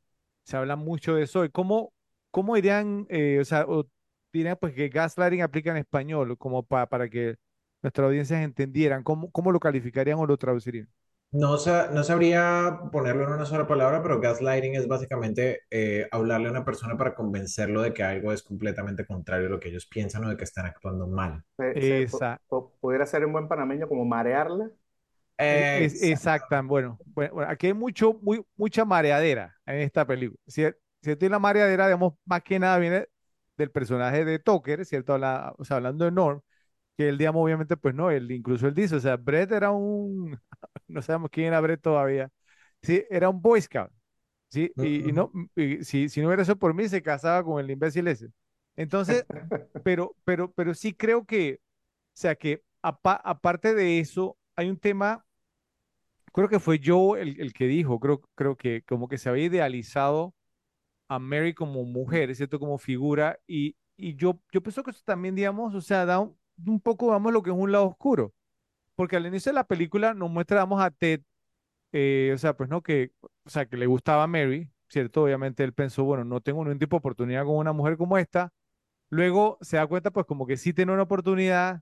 se 0.43 0.57
habla 0.57 0.75
mucho 0.75 1.15
de 1.15 1.23
eso. 1.23 1.45
¿Y 1.45 1.49
cómo, 1.49 1.93
cómo 2.31 2.55
dirían, 2.55 3.05
eh, 3.09 3.39
o 3.41 3.45
sea, 3.45 3.65
o 3.67 3.87
dirían 4.33 4.57
pues 4.59 4.73
que 4.73 4.89
gaslighting 4.89 5.41
aplica 5.41 5.71
en 5.71 5.77
español, 5.77 6.37
como 6.37 6.63
pa- 6.63 6.87
para 6.87 7.09
que 7.09 7.35
nuestras 7.81 8.05
audiencias 8.07 8.41
entendieran, 8.43 9.03
¿cómo, 9.03 9.31
cómo 9.31 9.51
lo 9.51 9.59
calificarían 9.59 10.19
o 10.19 10.25
lo 10.27 10.37
traducirían? 10.37 10.89
No, 11.31 11.57
sa- 11.59 11.89
no 11.91 12.03
sabría 12.03 12.79
ponerlo 12.91 13.23
en 13.25 13.33
una 13.33 13.45
sola 13.45 13.67
palabra, 13.67 14.01
pero 14.01 14.19
gaslighting 14.19 14.73
es 14.75 14.87
básicamente 14.87 15.61
eh, 15.69 16.07
hablarle 16.11 16.47
a 16.47 16.51
una 16.51 16.65
persona 16.65 16.97
para 16.97 17.13
convencerlo 17.13 17.83
de 17.83 17.93
que 17.93 18.01
algo 18.03 18.33
es 18.33 18.41
completamente 18.41 19.05
contrario 19.05 19.45
a 19.47 19.49
lo 19.51 19.59
que 19.59 19.69
ellos 19.69 19.85
piensan 19.85 20.23
o 20.25 20.29
de 20.29 20.37
que 20.37 20.43
están 20.45 20.65
actuando 20.65 21.05
mal. 21.07 21.43
Po- 22.47 22.73
pudiera 22.79 23.05
ser 23.05 23.25
un 23.25 23.33
buen 23.33 23.47
panameño 23.47 23.87
como 23.87 24.05
marearla. 24.05 24.71
e- 25.47 25.69
es, 25.73 25.97
Exacto. 26.01 26.01
exacta, 26.01 26.61
bueno, 26.61 27.01
bueno, 27.13 27.33
bueno, 27.35 27.51
aquí 27.51 27.67
hay 27.67 27.73
mucho, 27.73 28.13
muy, 28.21 28.45
mucha 28.55 28.85
mareadera 28.85 29.55
en 29.65 29.77
esta 29.81 30.05
película. 30.05 30.39
Si, 30.47 30.63
si 31.01 31.11
estoy 31.11 31.25
en 31.27 31.31
la 31.33 31.39
mareadera, 31.39 31.87
digamos, 31.87 32.13
más 32.25 32.43
que 32.43 32.59
nada 32.59 32.77
viene 32.77 33.07
del 33.57 33.71
personaje 33.71 34.25
de 34.25 34.39
Tucker, 34.39 34.85
¿cierto? 34.85 35.13
Habla- 35.13 35.53
o 35.57 35.65
sea, 35.65 35.77
hablando 35.77 36.05
de 36.05 36.11
Norm 36.11 36.41
que 36.99 37.09
él, 37.09 37.17
digamos, 37.19 37.43
obviamente, 37.45 37.77
pues 37.77 37.95
no, 37.95 38.11
él, 38.11 38.31
incluso 38.31 38.67
él 38.67 38.75
dice, 38.75 38.97
o 38.97 39.01
sea, 39.01 39.17
Brett 39.17 39.53
era 39.53 39.71
un, 39.71 40.39
no 40.89 41.01
sabemos 41.01 41.31
quién 41.31 41.47
era 41.47 41.61
Brett 41.61 41.81
todavía, 41.81 42.29
sí, 42.83 43.03
era 43.09 43.29
un 43.29 43.41
Boy 43.41 43.61
Scout, 43.61 43.91
sí, 44.49 44.73
y, 44.79 45.09
y 45.09 45.13
no, 45.13 45.31
y 45.55 45.83
si, 45.85 46.09
si 46.09 46.21
no 46.21 46.27
hubiera 46.27 46.43
eso 46.43 46.57
por 46.57 46.73
mí, 46.75 46.89
se 46.89 47.01
casaba 47.03 47.43
con 47.43 47.59
el 47.63 47.71
imbécil 47.71 48.07
ese. 48.09 48.29
Entonces, 48.77 49.25
pero, 49.83 50.15
pero, 50.25 50.51
pero 50.53 50.73
sí 50.75 50.93
creo 50.95 51.25
que, 51.25 51.61
o 51.61 51.61
sea, 52.15 52.35
que 52.35 52.63
apa- 52.83 53.21
aparte 53.23 53.75
de 53.75 53.99
eso, 53.99 54.37
hay 54.55 54.69
un 54.69 54.79
tema, 54.79 55.25
creo 56.33 56.49
que 56.49 56.59
fue 56.59 56.79
yo 56.79 57.15
el, 57.17 57.39
el 57.39 57.53
que 57.53 57.65
dijo, 57.67 57.99
creo, 57.99 58.21
creo 58.35 58.55
que 58.57 58.83
como 58.83 59.07
que 59.07 59.17
se 59.17 59.29
había 59.29 59.45
idealizado 59.45 60.33
a 61.09 61.19
Mary 61.19 61.53
como 61.53 61.85
mujer, 61.85 62.35
¿cierto? 62.35 62.59
Como 62.59 62.77
figura, 62.77 63.39
y, 63.47 63.75
y 63.97 64.15
yo, 64.15 64.41
yo 64.53 64.61
pienso 64.63 64.83
que 64.83 64.91
eso 64.91 65.01
también, 65.05 65.35
digamos, 65.35 65.75
o 65.75 65.81
sea, 65.81 66.05
da 66.05 66.19
un, 66.21 66.37
un 66.65 66.79
poco, 66.81 67.07
vamos, 67.07 67.33
lo 67.33 67.43
que 67.43 67.51
es 67.51 67.55
un 67.55 67.71
lado 67.71 67.87
oscuro 67.87 68.33
porque 68.99 69.15
al 69.15 69.25
inicio 69.25 69.53
de 69.53 69.55
la 69.55 69.63
película 69.63 70.13
nos 70.13 70.29
muestra, 70.29 70.63
a 70.63 70.91
Ted, 70.91 71.21
eh, 71.93 72.33
o 72.35 72.37
sea, 72.37 72.57
pues 72.57 72.69
no, 72.69 72.81
que, 72.83 73.13
o 73.45 73.49
sea, 73.49 73.65
que 73.65 73.77
le 73.77 73.85
gustaba 73.85 74.23
a 74.23 74.27
Mary, 74.27 74.69
¿cierto? 74.89 75.23
Obviamente 75.23 75.63
él 75.63 75.71
pensó, 75.71 76.03
bueno, 76.03 76.25
no 76.25 76.41
tengo 76.41 76.65
ningún 76.65 76.79
tipo 76.79 76.97
de 76.97 76.99
oportunidad 76.99 77.45
con 77.45 77.55
una 77.55 77.71
mujer 77.71 77.95
como 77.95 78.17
esta. 78.17 78.51
Luego 79.09 79.57
se 79.61 79.77
da 79.77 79.87
cuenta, 79.87 80.11
pues, 80.11 80.25
como 80.25 80.45
que 80.45 80.57
sí 80.57 80.73
tiene 80.73 80.91
una 80.91 81.03
oportunidad, 81.03 81.81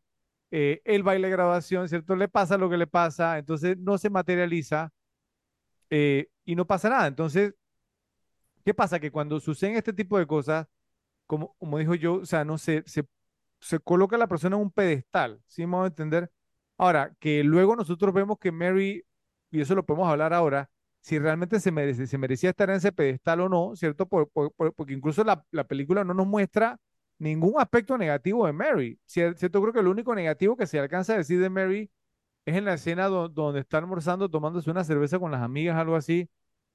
eh, 0.52 0.84
el 0.86 1.02
baile 1.02 1.28
de 1.30 1.32
graduación, 1.32 1.90
¿cierto? 1.90 2.16
Le 2.16 2.28
pasa 2.28 2.56
lo 2.56 2.70
que 2.70 2.78
le 2.78 2.86
pasa, 2.86 3.40
entonces 3.40 3.80
no 3.80 3.98
se 3.98 4.12
materializa 4.12 4.94
eh, 5.90 6.30
y 6.46 6.56
no 6.56 6.68
pasa 6.68 6.88
nada. 6.90 7.08
Entonces, 7.08 7.56
¿qué 8.64 8.76
pasa? 8.76 9.00
Que 9.00 9.10
cuando 9.10 9.40
suceden 9.40 9.76
este 9.76 9.92
tipo 9.92 10.20
de 10.20 10.28
cosas, 10.28 10.68
como, 11.26 11.56
como 11.58 11.80
dijo 11.80 11.96
yo, 11.96 12.16
o 12.18 12.26
sea, 12.28 12.46
no 12.46 12.60
se, 12.60 12.84
se, 12.86 13.06
se 13.60 13.80
coloca 13.80 14.16
a 14.16 14.20
la 14.20 14.28
persona 14.28 14.56
en 14.56 14.62
un 14.64 14.72
pedestal, 14.72 15.42
¿sí 15.48 15.64
vamos 15.64 15.84
a 15.86 15.88
entender? 15.88 16.32
Ahora, 16.78 17.14
que 17.20 17.44
luego 17.44 17.76
nosotros 17.76 18.14
vemos 18.14 18.38
que 18.40 18.52
Mary, 18.52 19.04
y 19.52 19.62
eso 19.62 19.76
lo 19.76 19.86
podemos 19.86 20.10
hablar 20.10 20.34
ahora, 20.34 20.70
si 21.02 21.20
realmente 21.20 21.60
se 21.60 21.72
merecía 21.72 22.50
estar 22.50 22.70
en 22.70 22.76
ese 22.78 22.92
pedestal 22.92 23.42
o 23.42 23.50
no, 23.50 23.76
¿cierto? 23.76 24.08
Por- 24.08 24.30
por- 24.30 24.52
por- 24.54 24.74
porque 24.74 24.94
incluso 24.94 25.24
la, 25.24 25.44
la 25.52 25.64
película 25.66 26.04
no 26.04 26.14
nos 26.14 26.28
muestra 26.28 26.78
ningún 27.20 27.60
aspecto 27.60 27.98
negativo 27.98 28.46
de 28.46 28.54
Mary, 28.54 29.00
¿cier- 29.08 29.36
¿cierto? 29.38 29.62
Creo 29.62 29.74
que 29.74 29.82
lo 29.82 29.92
único 29.92 30.14
negativo 30.16 30.56
que 30.58 30.68
se 30.68 30.80
alcanza 30.80 31.14
a 31.14 31.18
decir 31.18 31.40
de 31.40 31.50
Mary 31.50 31.90
es 32.46 32.56
en 32.56 32.66
la 32.66 32.74
escena 32.76 33.08
do- 33.08 33.30
donde 33.30 33.62
está 33.62 33.78
almorzando, 33.78 34.30
tomándose 34.30 34.72
una 34.72 34.84
cerveza 34.84 35.20
con 35.20 35.32
las 35.32 35.42
amigas, 35.42 35.78
algo 35.78 35.96
así, 35.96 36.30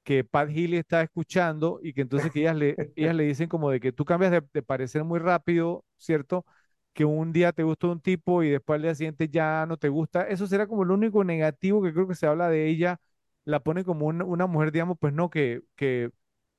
que 0.04 0.24
Pat 0.24 0.48
Healy 0.50 0.78
está 0.78 1.02
escuchando 1.02 1.80
y 1.82 1.92
que 1.92 2.02
entonces 2.02 2.30
que 2.32 2.40
ellas 2.40 2.56
le, 2.56 2.80
ellas 2.96 3.14
le 3.14 3.24
dicen 3.24 3.48
como 3.48 3.70
de 3.70 3.80
que 3.80 3.92
tú 3.92 4.04
cambias 4.04 4.32
de, 4.32 4.42
de 4.52 4.62
parecer 4.62 5.04
muy 5.04 5.18
rápido, 5.20 5.84
¿cierto? 5.96 6.44
Que 6.93 7.05
un 7.07 7.32
día 7.32 7.53
te 7.53 7.62
gusta 7.62 7.86
un 7.88 8.01
tipo 8.01 8.43
y 8.43 8.51
después 8.51 8.76
al 8.76 8.82
día 8.82 8.95
siguiente 8.95 9.28
ya 9.28 9.64
no 9.66 9.76
te 9.78 9.88
gusta. 9.88 10.22
Eso 10.28 10.47
será 10.47 10.66
como 10.66 10.84
lo 10.84 10.95
único 10.95 11.24
negativo 11.24 11.82
que 11.82 11.93
creo 11.93 12.07
que 12.09 12.14
se 12.14 12.26
habla 12.26 12.49
de 12.51 12.68
ella. 12.68 13.01
La 13.45 13.61
pone 13.61 13.84
como 13.84 14.07
una, 14.07 14.47
mujer, 14.47 14.72
digamos, 14.72 14.99
pues 15.01 15.12
no, 15.14 15.30
que, 15.30 15.62
que 15.76 16.11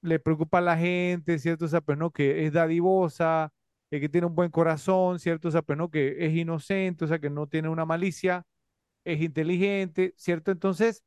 le 0.02 0.20
preocupa 0.20 0.58
a 0.60 0.62
la 0.62 0.78
gente, 0.78 1.38
¿cierto? 1.40 1.66
O 1.66 1.68
sea, 1.68 1.82
pues 1.82 1.98
no, 1.98 2.12
que 2.12 2.46
es 2.46 2.54
dadivosa, 2.54 3.54
eh, 3.92 4.00
que 4.02 4.10
tiene 4.10 4.28
un 4.28 4.36
buen 4.36 4.50
corazón, 4.52 5.20
¿cierto? 5.20 5.48
O 5.50 5.52
sea, 5.52 5.62
pues 5.62 5.78
no, 5.78 5.90
que 5.92 6.26
es 6.26 6.34
inocente, 6.36 7.06
o 7.06 7.08
sea, 7.08 7.20
que 7.20 7.30
no 7.30 7.48
tiene 7.48 7.70
una 7.70 7.86
malicia 7.86 8.46
es 9.04 9.22
inteligente, 9.22 10.14
¿cierto? 10.18 10.52
Entonces, 10.52 11.04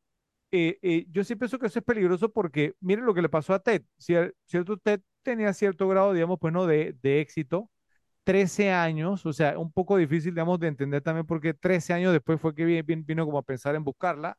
eh, 0.52 0.78
eh, 0.82 1.06
yo 1.10 1.24
sí 1.24 1.36
pienso 1.36 1.58
que 1.58 1.66
eso 1.66 1.78
es 1.80 1.84
peligroso 1.84 2.32
porque 2.32 2.74
miren 2.80 3.06
lo 3.06 3.14
que 3.14 3.22
le 3.22 3.28
pasó 3.28 3.54
a 3.54 3.60
Ted, 3.62 3.82
cier- 3.98 4.34
¿cierto? 4.46 4.76
Ted 4.78 5.00
tenía 5.22 5.52
cierto 5.54 5.88
grado, 5.88 6.12
digamos, 6.12 6.38
pues 6.40 6.52
no, 6.52 6.66
de, 6.66 6.94
de 7.02 7.20
éxito, 7.20 7.70
13 8.26 8.72
años, 8.72 9.24
o 9.26 9.32
sea, 9.32 9.58
un 9.58 9.72
poco 9.72 9.96
difícil, 9.98 10.32
digamos, 10.34 10.60
de 10.60 10.68
entender 10.68 11.02
también 11.02 11.26
porque 11.26 11.54
13 11.54 11.94
años 11.94 12.12
después 12.12 12.40
fue 12.40 12.54
que 12.54 12.64
vi- 12.66 12.82
vi- 12.82 12.96
vino, 12.96 13.24
como 13.26 13.38
a 13.38 13.42
pensar 13.44 13.74
en 13.76 13.84
buscarla, 13.84 14.36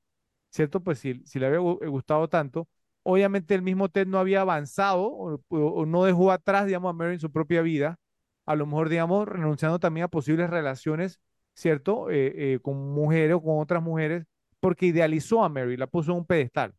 ¿cierto? 0.51 0.81
Pues 0.83 0.99
si, 0.99 1.21
si 1.25 1.39
le 1.39 1.47
había 1.47 1.59
eh, 1.59 1.87
gustado 1.87 2.27
tanto, 2.29 2.67
obviamente 3.03 3.55
el 3.55 3.61
mismo 3.63 3.89
Ted 3.89 4.07
no 4.07 4.19
había 4.19 4.41
avanzado 4.41 5.07
o 5.49 5.85
no 5.85 6.03
dejó 6.05 6.31
atrás, 6.31 6.65
digamos, 6.67 6.89
a 6.89 6.93
Mary 6.93 7.13
en 7.15 7.19
su 7.19 7.31
propia 7.31 7.61
vida, 7.61 7.97
a 8.45 8.55
lo 8.55 8.65
mejor, 8.65 8.89
digamos, 8.89 9.27
renunciando 9.27 9.79
también 9.79 10.05
a 10.05 10.07
posibles 10.09 10.49
relaciones, 10.49 11.19
¿cierto? 11.53 12.09
Eh, 12.11 12.53
eh, 12.55 12.59
con 12.61 12.77
mujeres 12.93 13.35
o 13.35 13.41
con 13.41 13.59
otras 13.59 13.81
mujeres, 13.83 14.25
porque 14.59 14.87
idealizó 14.87 15.43
a 15.43 15.49
Mary, 15.49 15.77
la 15.77 15.87
puso 15.87 16.11
en 16.11 16.19
un 16.19 16.25
pedestal, 16.25 16.73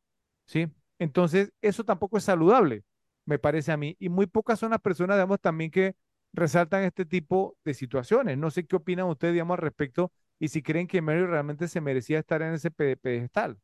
¿sí? 0.46 0.66
Entonces, 0.98 1.52
eso 1.62 1.84
tampoco 1.84 2.18
es 2.18 2.24
saludable, 2.24 2.82
me 3.24 3.38
parece 3.38 3.72
a 3.72 3.76
mí, 3.76 3.96
y 3.98 4.08
muy 4.08 4.26
pocas 4.26 4.58
son 4.58 4.70
las 4.70 4.80
personas, 4.80 5.16
digamos, 5.16 5.40
también 5.40 5.70
que 5.70 5.94
resaltan 6.32 6.84
este 6.84 7.04
tipo 7.06 7.56
de 7.64 7.74
situaciones. 7.74 8.38
No 8.38 8.50
sé 8.50 8.66
qué 8.66 8.76
opinan 8.76 9.06
ustedes, 9.08 9.34
digamos, 9.34 9.56
al 9.56 9.62
respecto 9.62 10.12
y 10.38 10.48
si 10.48 10.62
creen 10.62 10.86
que 10.86 11.02
Mary 11.02 11.24
realmente 11.26 11.68
se 11.68 11.80
merecía 11.80 12.18
estar 12.20 12.42
en 12.42 12.54
ese 12.54 12.70
pe- 12.70 12.96
pedestal. 12.96 13.58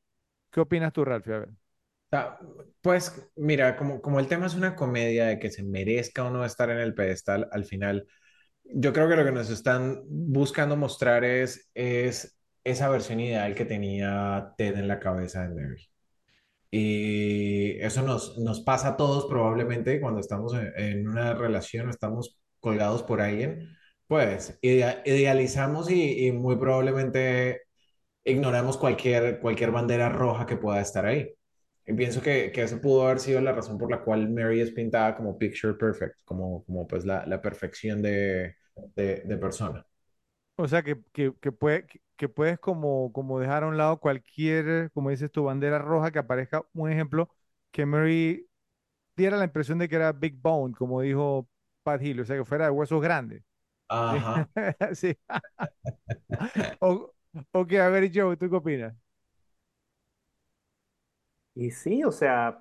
¿Qué 0.50 0.60
opinas 0.60 0.92
tú, 0.92 1.04
Ralph? 1.04 1.28
A 1.28 1.38
ver. 1.40 1.50
Ta- 2.10 2.38
Pues 2.80 3.30
mira, 3.36 3.76
como, 3.76 4.00
como 4.02 4.20
el 4.20 4.28
tema 4.28 4.46
es 4.46 4.54
una 4.54 4.76
comedia 4.76 5.26
de 5.26 5.38
que 5.38 5.50
se 5.50 5.62
merezca 5.64 6.24
o 6.24 6.30
no 6.30 6.44
estar 6.44 6.70
en 6.70 6.78
el 6.78 6.94
pedestal, 6.94 7.48
al 7.50 7.64
final, 7.64 8.06
yo 8.64 8.92
creo 8.92 9.08
que 9.08 9.16
lo 9.16 9.24
que 9.24 9.32
nos 9.32 9.50
están 9.50 10.02
buscando 10.08 10.76
mostrar 10.76 11.24
es, 11.24 11.70
es 11.74 12.38
esa 12.64 12.88
versión 12.90 13.20
ideal 13.20 13.54
que 13.54 13.64
tenía 13.66 14.52
Ted 14.58 14.76
en 14.78 14.88
la 14.88 15.00
cabeza 15.00 15.42
de 15.48 15.54
Mary. 15.54 15.88
Y 16.70 17.78
eso 17.80 18.02
nos, 18.02 18.38
nos 18.38 18.62
pasa 18.62 18.90
a 18.90 18.96
todos 18.96 19.26
probablemente 19.26 20.00
cuando 20.00 20.20
estamos 20.20 20.54
en 20.76 21.08
una 21.08 21.34
relación, 21.34 21.90
estamos 21.90 22.38
colgados 22.64 23.04
por 23.04 23.22
alguien, 23.22 23.76
pues 24.08 24.58
idea- 24.62 25.02
idealizamos 25.06 25.90
y, 25.92 26.26
y 26.28 26.32
muy 26.32 26.56
probablemente 26.58 27.62
ignoramos 28.24 28.76
cualquier, 28.78 29.40
cualquier 29.40 29.70
bandera 29.70 30.08
roja 30.10 30.46
que 30.46 30.56
pueda 30.56 30.80
estar 30.80 31.06
ahí. 31.06 31.30
Y 31.86 31.92
pienso 31.94 32.22
que, 32.22 32.52
que 32.52 32.62
eso 32.62 32.80
pudo 32.80 33.04
haber 33.06 33.20
sido 33.20 33.40
la 33.40 33.52
razón 33.52 33.78
por 33.78 33.90
la 33.90 34.02
cual 34.02 34.30
Mary 34.30 34.60
es 34.60 34.70
pintada 34.72 35.16
como 35.16 35.38
picture 35.38 35.74
perfect, 35.74 36.16
como, 36.24 36.64
como 36.64 36.86
pues 36.86 37.04
la, 37.04 37.26
la 37.26 37.42
perfección 37.42 38.02
de, 38.02 38.56
de, 38.96 39.22
de 39.24 39.36
persona. 39.38 39.86
O 40.56 40.68
sea, 40.68 40.82
que, 40.82 41.02
que, 41.12 41.32
que, 41.40 41.50
puede, 41.52 41.86
que, 42.16 42.28
puedes 42.28 42.58
como, 42.60 43.12
como 43.12 43.40
dejar 43.40 43.64
a 43.64 43.66
un 43.68 43.76
lado 43.76 43.98
cualquier, 44.00 44.90
como 44.92 45.10
dices 45.10 45.30
tu 45.32 45.44
bandera 45.44 45.78
roja, 45.80 46.12
que 46.12 46.18
aparezca 46.20 46.64
un 46.72 46.90
ejemplo 46.90 47.28
que 47.72 47.86
Mary 47.86 48.48
diera 49.16 49.36
la 49.38 49.44
impresión 49.46 49.78
de 49.78 49.88
que 49.88 49.96
era 49.96 50.12
Big 50.12 50.36
Bone, 50.40 50.74
como 50.74 51.02
dijo 51.02 51.48
Pat 51.84 52.02
Hill, 52.02 52.20
o 52.22 52.26
sea, 52.26 52.36
que 52.38 52.46
fuera 52.46 52.66
de 52.66 52.72
huesos 52.72 53.02
grandes. 53.02 53.44
Sí. 54.10 54.26
Ajá. 54.28 54.48
Sí. 54.94 55.16
O, 56.80 57.12
ok, 57.52 57.72
a 57.74 57.88
ver, 57.88 58.10
Joe, 58.14 58.36
¿tú 58.36 58.48
qué 58.50 58.56
opinas? 58.56 58.94
Y 61.54 61.70
sí, 61.70 62.04
o 62.04 62.12
sea, 62.12 62.60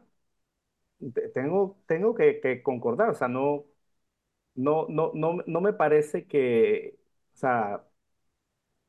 te- 1.14 1.30
tengo, 1.30 1.80
tengo 1.88 2.16
que, 2.16 2.40
que 2.42 2.62
concordar, 2.64 3.10
o 3.10 3.14
sea, 3.16 3.28
no, 3.28 3.66
no, 4.56 4.88
no, 4.90 5.12
no, 5.16 5.40
no 5.48 5.62
me 5.62 5.74
parece 5.74 6.28
que, 6.28 7.00
o 7.36 7.38
sea, 7.38 7.86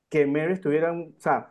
que 0.08 0.26
Mary 0.26 0.52
estuviera, 0.54 0.90
en- 0.90 1.14
o 1.16 1.20
sea, 1.20 1.50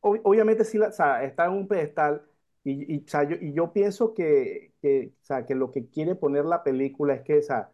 ob- 0.00 0.20
obviamente 0.24 0.64
sí, 0.64 0.78
la- 0.78 0.88
o 0.88 0.92
sea, 0.92 1.24
está 1.24 1.46
en 1.46 1.52
un 1.52 1.68
pedestal 1.68 2.22
y, 2.64 2.94
y, 2.96 2.98
o 3.04 3.08
sea, 3.08 3.24
yo, 3.24 3.36
y 3.40 3.52
yo 3.54 3.72
pienso 3.72 4.14
que, 4.14 4.74
que, 4.82 5.12
o 5.22 5.24
sea, 5.24 5.46
que 5.46 5.54
lo 5.54 5.70
que 5.72 5.88
quiere 5.88 6.14
poner 6.14 6.44
la 6.44 6.62
película 6.64 7.14
es 7.14 7.22
que, 7.22 7.38
o 7.38 7.42
sea, 7.42 7.72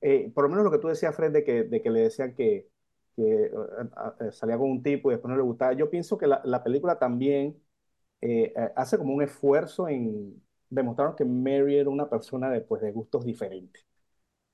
eh, 0.00 0.30
por 0.34 0.44
lo 0.44 0.50
menos 0.50 0.64
lo 0.64 0.70
que 0.70 0.78
tú 0.78 0.88
decías, 0.88 1.14
Fred, 1.16 1.32
de 1.32 1.44
que, 1.44 1.64
de 1.64 1.82
que 1.82 1.90
le 1.90 2.00
decían 2.02 2.34
que, 2.34 2.68
que 3.16 3.46
eh, 4.20 4.32
salía 4.32 4.58
con 4.58 4.70
un 4.70 4.82
tipo 4.82 5.10
y 5.10 5.14
después 5.14 5.30
no 5.30 5.36
le 5.36 5.42
gustaba, 5.42 5.72
yo 5.72 5.90
pienso 5.90 6.18
que 6.18 6.26
la, 6.26 6.40
la 6.44 6.62
película 6.62 6.98
también 6.98 7.60
eh, 8.20 8.52
eh, 8.56 8.72
hace 8.76 8.98
como 8.98 9.14
un 9.14 9.22
esfuerzo 9.22 9.88
en 9.88 10.42
demostrar 10.70 11.14
que 11.16 11.24
Mary 11.24 11.76
era 11.78 11.90
una 11.90 12.10
persona 12.10 12.50
de, 12.50 12.60
pues, 12.62 12.82
de 12.82 12.92
gustos 12.92 13.24
diferentes. 13.24 13.86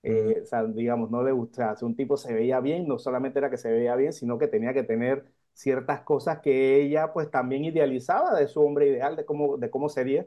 Eh, 0.04 0.40
o 0.42 0.46
sea, 0.46 0.64
digamos, 0.64 1.10
no 1.10 1.22
le 1.22 1.32
gustaba, 1.32 1.76
si 1.76 1.84
un 1.84 1.94
tipo 1.96 2.16
se 2.16 2.34
veía 2.34 2.60
bien, 2.60 2.88
no 2.88 2.98
solamente 2.98 3.38
era 3.38 3.50
que 3.50 3.56
se 3.58 3.70
veía 3.70 3.94
bien, 3.96 4.12
sino 4.12 4.38
que 4.38 4.48
tenía 4.48 4.74
que 4.74 4.82
tener 4.82 5.26
ciertas 5.54 6.02
cosas 6.02 6.40
que 6.40 6.82
ella 6.82 7.12
pues 7.12 7.30
también 7.30 7.64
idealizaba 7.64 8.34
de 8.38 8.48
su 8.48 8.60
hombre 8.62 8.88
ideal, 8.88 9.16
de 9.16 9.24
cómo, 9.24 9.58
de 9.58 9.70
cómo 9.70 9.88
sería, 9.88 10.26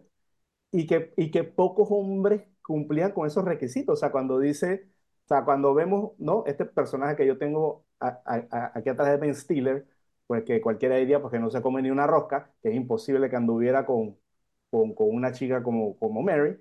y 0.72 0.88
que, 0.88 1.14
y 1.18 1.32
que 1.32 1.44
pocos 1.44 1.88
hombres 1.92 2.44
cumplían 2.62 3.12
con 3.14 3.28
esos 3.28 3.46
requisitos. 3.46 3.94
O 3.94 3.98
sea, 4.00 4.12
cuando 4.12 4.40
dice, 4.40 4.90
o 5.26 5.28
sea, 5.28 5.44
cuando 5.46 5.74
vemos, 5.74 6.12
¿no? 6.20 6.44
Este 6.46 6.66
personaje 6.66 7.16
que 7.16 7.26
yo 7.28 7.38
tengo 7.38 7.86
a- 8.00 8.22
a- 8.26 8.48
a- 8.52 8.72
aquí 8.76 8.90
atrás 8.90 9.10
de 9.10 9.18
Ben 9.18 9.36
Stiller, 9.36 9.88
pues 10.28 10.44
que 10.44 10.62
cualquiera 10.62 10.96
diría, 10.98 11.22
pues 11.22 11.32
que 11.32 11.40
no 11.40 11.50
se 11.50 11.62
come 11.62 11.82
ni 11.82 11.92
una 11.92 12.08
rosca, 12.08 12.54
que 12.62 12.70
es 12.70 12.76
imposible 12.76 13.30
que 13.30 13.36
anduviera 13.36 13.86
con, 13.86 14.18
con, 14.70 14.94
con 14.94 15.10
una 15.16 15.32
chica 15.32 15.64
como, 15.64 15.98
como 16.00 16.22
Mary 16.22 16.58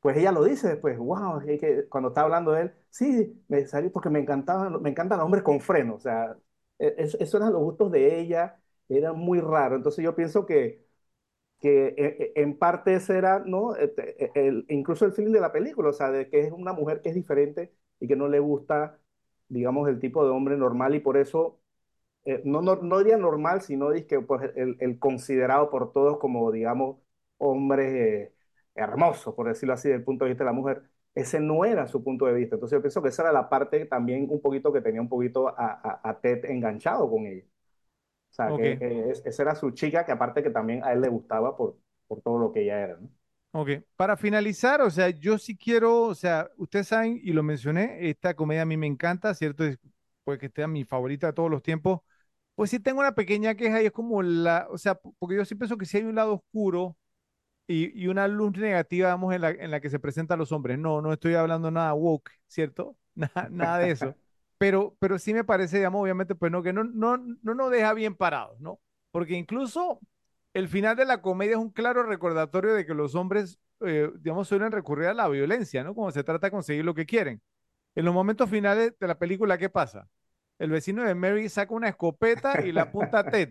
pues 0.00 0.16
ella 0.16 0.32
lo 0.32 0.44
dice 0.44 0.68
después, 0.68 0.96
wow, 0.98 1.40
es 1.40 1.60
que 1.60 1.88
cuando 1.88 2.08
está 2.10 2.22
hablando 2.22 2.52
de 2.52 2.62
él, 2.62 2.72
sí, 2.90 3.42
me 3.48 3.66
salí 3.66 3.88
porque 3.90 4.10
me 4.10 4.20
encantaban, 4.20 4.80
me 4.82 4.90
encantan 4.90 5.18
los 5.18 5.24
hombres 5.26 5.42
con 5.42 5.60
freno, 5.60 5.94
o 5.96 6.00
sea, 6.00 6.36
e- 6.78 6.94
es- 6.98 7.14
esos 7.16 7.40
eran 7.40 7.52
los 7.52 7.62
gustos 7.62 7.90
de 7.92 8.20
ella, 8.20 8.60
era 8.88 9.12
muy 9.12 9.40
raro, 9.40 9.76
entonces 9.76 10.04
yo 10.04 10.14
pienso 10.14 10.46
que, 10.46 10.85
que 11.60 11.88
e- 11.96 12.32
e- 12.36 12.42
en 12.42 12.58
parte 12.58 12.94
ese 12.94 13.16
era, 13.18 13.40
¿no? 13.40 13.74
Este, 13.76 14.24
e- 14.24 14.32
el- 14.48 14.66
incluso 14.68 15.04
el 15.04 15.12
feeling 15.12 15.32
de 15.32 15.40
la 15.40 15.52
película, 15.52 15.90
o 15.90 15.92
sea, 15.92 16.10
de 16.10 16.28
que 16.28 16.40
es 16.40 16.52
una 16.52 16.72
mujer 16.72 17.00
que 17.02 17.08
es 17.10 17.14
diferente 17.14 17.72
y 18.00 18.08
que 18.08 18.16
no 18.16 18.28
le 18.28 18.38
gusta, 18.40 18.98
digamos, 19.48 19.88
el 19.88 19.98
tipo 20.00 20.24
de 20.24 20.30
hombre 20.30 20.56
normal 20.56 20.94
y 20.94 21.00
por 21.00 21.16
eso 21.16 21.60
eh, 22.24 22.42
no, 22.44 22.60
no, 22.62 22.76
no 22.76 22.98
diría 22.98 23.16
normal, 23.16 23.62
sino 23.62 23.90
que 24.08 24.20
pues, 24.20 24.50
el, 24.56 24.98
considerado 24.98 25.70
por 25.70 25.92
todos 25.92 26.18
como, 26.18 26.50
digamos, 26.52 26.98
hombre 27.38 28.22
eh, 28.24 28.34
hermoso, 28.74 29.34
por 29.34 29.48
decirlo 29.48 29.74
así, 29.74 29.88
desde 29.88 29.98
el 30.00 30.04
punto 30.04 30.24
de 30.24 30.30
vista 30.30 30.44
de 30.44 30.50
la 30.50 30.52
mujer. 30.52 30.82
Ese 31.14 31.40
no 31.40 31.64
era 31.64 31.86
su 31.86 32.02
punto 32.04 32.26
de 32.26 32.34
vista. 32.34 32.56
Entonces 32.56 32.76
yo 32.76 32.82
pienso 32.82 33.02
que 33.02 33.08
esa 33.08 33.22
era 33.22 33.32
la 33.32 33.48
parte 33.48 33.86
también 33.86 34.26
un 34.30 34.40
poquito 34.40 34.72
que 34.72 34.80
tenía 34.82 35.00
un 35.00 35.08
poquito 35.08 35.48
a, 35.48 35.54
a, 35.82 36.00
a 36.10 36.20
Ted 36.20 36.44
enganchado 36.46 37.08
con 37.10 37.26
ella. 37.26 37.44
O 38.36 38.42
sea, 38.42 38.54
que, 38.54 38.76
que 38.78 39.10
es- 39.10 39.24
esa 39.26 39.42
era 39.42 39.54
su 39.54 39.70
chica, 39.72 40.04
que 40.04 40.12
aparte 40.12 40.42
que 40.42 40.50
también 40.50 40.84
a 40.84 40.92
él 40.92 41.00
le 41.00 41.08
gustaba 41.08 41.56
por, 41.56 41.78
por 42.06 42.20
todo 42.22 42.38
lo 42.38 42.52
que 42.52 42.62
ella 42.62 42.80
era, 42.82 42.96
¿no? 42.98 43.10
ok. 43.52 43.70
Para 43.96 44.16
finalizar, 44.16 44.80
o 44.82 44.90
sea, 44.90 45.10
yo 45.10 45.38
sí 45.38 45.56
quiero, 45.56 46.02
o 46.04 46.14
sea, 46.14 46.50
ustedes 46.56 46.88
saben, 46.88 47.20
y 47.22 47.32
lo 47.32 47.42
mencioné, 47.42 48.08
esta 48.08 48.34
comedia 48.34 48.62
a 48.62 48.64
mí 48.66 48.76
me 48.76 48.86
encanta, 48.86 49.34
¿cierto? 49.34 49.64
Es- 49.64 49.78
puede 50.24 50.38
que 50.38 50.48
sea 50.50 50.66
mi 50.68 50.84
favorita 50.84 51.28
de 51.28 51.32
todos 51.32 51.50
los 51.50 51.62
tiempos. 51.62 52.00
Pues 52.56 52.70
sí 52.70 52.80
tengo 52.80 53.00
una 53.00 53.14
pequeña 53.14 53.54
queja 53.56 53.82
y 53.82 53.86
es 53.86 53.92
como 53.92 54.22
la, 54.22 54.66
o 54.70 54.78
sea, 54.78 54.96
porque 55.18 55.36
yo 55.36 55.44
sí 55.44 55.54
pienso 55.56 55.78
que 55.78 55.86
sí 55.86 55.98
hay 55.98 56.04
un 56.04 56.16
lado 56.16 56.34
oscuro 56.36 56.96
y, 57.68 58.00
y 58.02 58.08
una 58.08 58.28
luz 58.28 58.52
negativa, 58.58 59.08
vamos, 59.10 59.34
en 59.34 59.42
la, 59.42 59.50
en 59.50 59.70
la 59.72 59.80
que 59.80 59.90
se 59.90 60.00
presentan 60.00 60.38
los 60.40 60.52
hombres. 60.52 60.78
No, 60.78 61.02
no 61.02 61.12
estoy 61.14 61.34
hablando 61.34 61.70
nada 61.70 61.94
woke, 61.94 62.30
¿cierto? 62.48 62.96
Nada, 63.16 63.48
nada 63.50 63.78
de 63.80 63.90
eso. 63.92 64.16
Pero, 64.58 64.96
pero 64.98 65.18
sí 65.18 65.34
me 65.34 65.44
parece, 65.44 65.76
digamos, 65.78 66.02
obviamente, 66.02 66.34
pues 66.34 66.50
no, 66.50 66.62
que 66.62 66.72
no, 66.72 66.84
no, 66.84 67.18
no 67.18 67.54
nos 67.54 67.70
deja 67.70 67.92
bien 67.94 68.14
parados, 68.14 68.58
¿no? 68.60 68.80
Porque 69.10 69.34
incluso 69.34 70.00
el 70.54 70.68
final 70.68 70.96
de 70.96 71.04
la 71.04 71.20
comedia 71.20 71.52
es 71.52 71.58
un 71.58 71.70
claro 71.70 72.02
recordatorio 72.02 72.74
de 72.74 72.86
que 72.86 72.94
los 72.94 73.14
hombres, 73.14 73.58
eh, 73.80 74.10
digamos, 74.18 74.48
suelen 74.48 74.72
recurrir 74.72 75.08
a 75.08 75.14
la 75.14 75.28
violencia, 75.28 75.84
¿no? 75.84 75.94
Cuando 75.94 76.12
se 76.12 76.24
trata 76.24 76.46
de 76.46 76.50
conseguir 76.52 76.84
lo 76.84 76.94
que 76.94 77.06
quieren. 77.06 77.42
En 77.94 78.04
los 78.04 78.14
momentos 78.14 78.48
finales 78.50 78.98
de 78.98 79.06
la 79.06 79.18
película, 79.18 79.58
¿qué 79.58 79.68
pasa? 79.68 80.08
El 80.58 80.70
vecino 80.70 81.04
de 81.04 81.14
Mary 81.14 81.48
saca 81.48 81.74
una 81.74 81.88
escopeta 81.88 82.62
y 82.64 82.72
la 82.72 82.82
apunta 82.82 83.20
a 83.20 83.30
Ted, 83.30 83.50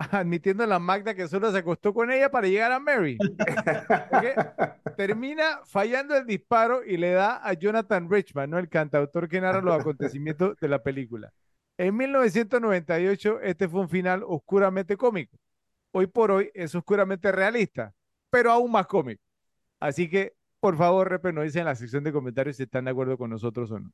admitiendo 0.10 0.64
a 0.64 0.66
la 0.66 0.78
Magda 0.78 1.14
que 1.14 1.28
solo 1.28 1.52
se 1.52 1.58
acostó 1.58 1.92
con 1.92 2.10
ella 2.10 2.30
para 2.30 2.48
llegar 2.48 2.72
a 2.72 2.80
Mary. 2.80 3.18
Termina 4.96 5.60
fallando 5.64 6.16
el 6.16 6.26
disparo 6.26 6.82
y 6.84 6.96
le 6.96 7.10
da 7.12 7.46
a 7.46 7.52
Jonathan 7.52 8.10
Richman, 8.10 8.50
¿no? 8.50 8.58
El 8.58 8.68
cantautor 8.68 9.28
que 9.28 9.40
narra 9.40 9.60
los 9.60 9.78
acontecimientos 9.78 10.56
de 10.58 10.68
la 10.68 10.82
película. 10.82 11.32
En 11.76 11.96
1998, 11.96 13.40
este 13.42 13.68
fue 13.68 13.80
un 13.80 13.88
final 13.88 14.22
oscuramente 14.26 14.96
cómico. 14.96 15.36
Hoy 15.92 16.06
por 16.06 16.30
hoy 16.30 16.50
es 16.54 16.74
oscuramente 16.74 17.30
realista, 17.32 17.92
pero 18.30 18.52
aún 18.52 18.70
más 18.70 18.86
cómico. 18.86 19.22
Así 19.80 20.08
que, 20.08 20.34
por 20.60 20.76
favor, 20.76 21.08
Repe, 21.08 21.32
nos 21.32 21.44
dicen 21.44 21.60
en 21.60 21.66
la 21.66 21.74
sección 21.74 22.04
de 22.04 22.12
comentarios 22.12 22.56
si 22.56 22.62
están 22.62 22.84
de 22.84 22.90
acuerdo 22.90 23.18
con 23.18 23.30
nosotros 23.30 23.70
o 23.70 23.80
no. 23.80 23.92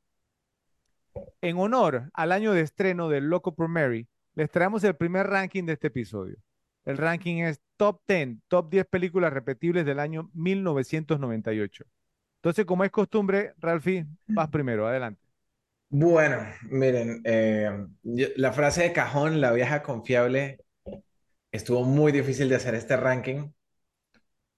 En 1.40 1.58
honor 1.58 2.10
al 2.12 2.32
año 2.32 2.52
de 2.52 2.60
estreno 2.60 3.08
de 3.08 3.20
Loco 3.20 3.54
por 3.54 3.68
Mary, 3.68 4.06
les 4.36 4.50
traemos 4.50 4.84
el 4.84 4.96
primer 4.96 5.26
ranking 5.28 5.64
de 5.66 5.74
este 5.74 5.88
episodio. 5.88 6.36
El 6.84 6.98
ranking 6.98 7.38
es 7.42 7.60
Top 7.76 8.02
10, 8.08 8.38
Top 8.48 8.70
10 8.70 8.86
películas 8.86 9.32
repetibles 9.32 9.84
del 9.86 9.98
año 10.00 10.30
1998. 10.34 11.84
Entonces, 12.36 12.66
como 12.66 12.84
es 12.84 12.92
costumbre, 12.92 13.54
Ralphie, 13.58 14.06
vas 14.28 14.48
primero, 14.50 14.86
adelante. 14.86 15.20
Bueno, 15.88 16.38
miren, 16.64 17.22
eh, 17.24 17.70
yo- 18.02 18.28
la 18.36 18.52
frase 18.52 18.82
de 18.84 18.92
cajón, 18.92 19.40
la 19.40 19.52
vieja 19.52 19.82
confiable, 19.82 20.58
estuvo 21.52 21.84
muy 21.84 22.12
difícil 22.12 22.48
de 22.48 22.56
hacer 22.56 22.74
este 22.76 22.96
ranking 22.96 23.50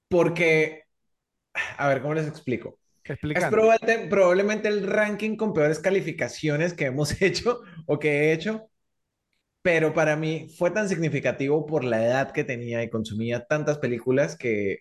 porque, 0.08 0.84
a 1.78 1.88
ver, 1.88 2.02
¿cómo 2.02 2.14
les 2.14 2.28
explico? 2.28 2.78
Es 3.34 3.44
Explicando. 3.44 3.50
probable- 3.50 4.08
probablemente 4.10 4.68
el 4.68 4.86
ranking 4.86 5.36
con 5.36 5.54
peores 5.54 5.80
calificaciones 5.80 6.74
que 6.74 6.86
hemos 6.86 7.10
hecho 7.22 7.62
o 7.86 7.98
que 7.98 8.10
he 8.30 8.32
hecho, 8.32 8.70
pero 9.68 9.92
para 9.92 10.16
mí 10.16 10.48
fue 10.56 10.70
tan 10.70 10.88
significativo 10.88 11.66
por 11.66 11.84
la 11.84 12.02
edad 12.02 12.32
que 12.32 12.42
tenía 12.42 12.82
y 12.82 12.88
consumía 12.88 13.44
tantas 13.44 13.76
películas 13.76 14.34
que, 14.34 14.78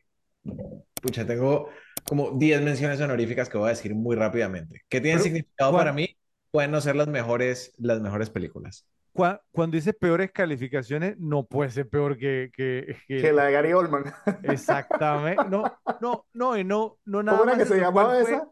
pucha, 1.02 1.26
tengo 1.28 1.68
como 2.06 2.32
10 2.32 2.62
menciones 2.62 3.02
honoríficas 3.02 3.50
que 3.50 3.58
voy 3.58 3.68
a 3.68 3.72
decir 3.72 3.94
muy 3.96 4.16
rápidamente. 4.16 4.84
¿Qué 4.88 5.02
tienen 5.02 5.18
Pero, 5.20 5.24
significado 5.26 5.74
para 5.74 5.92
mí? 5.92 6.18
Pueden 6.52 6.72
no 6.72 6.80
ser 6.80 6.96
las 6.96 7.10
mejores, 7.10 7.74
las 7.78 8.00
mejores 8.00 8.30
películas. 8.30 8.88
cua- 9.14 9.42
cuando 9.52 9.76
dices 9.76 9.94
peores 10.00 10.32
calificaciones, 10.32 11.18
no 11.20 11.46
puede 11.46 11.70
ser 11.70 11.90
peor 11.90 12.18
que, 12.18 12.50
que, 12.56 12.96
Que 13.10 13.18
que- 13.24 13.34
la 13.34 13.44
de 13.44 13.52
Gary 13.52 13.74
Oldman. 13.74 14.06
exactamente. 14.44 15.50
No, 15.50 15.70
no, 16.00 16.26
no, 16.34 16.58
y 16.58 16.64
no, 16.64 16.98
no 17.04 17.24
nada 17.24 17.40
¿Cómo 17.40 17.50
era 17.52 17.58
más 17.58 17.68
que 17.68 17.74
se 17.74 17.82
eso. 17.82 17.92
¿Cuál 17.92 18.06
llamaba 18.06 18.20
fue? 18.22 18.32
esa? 18.32 18.50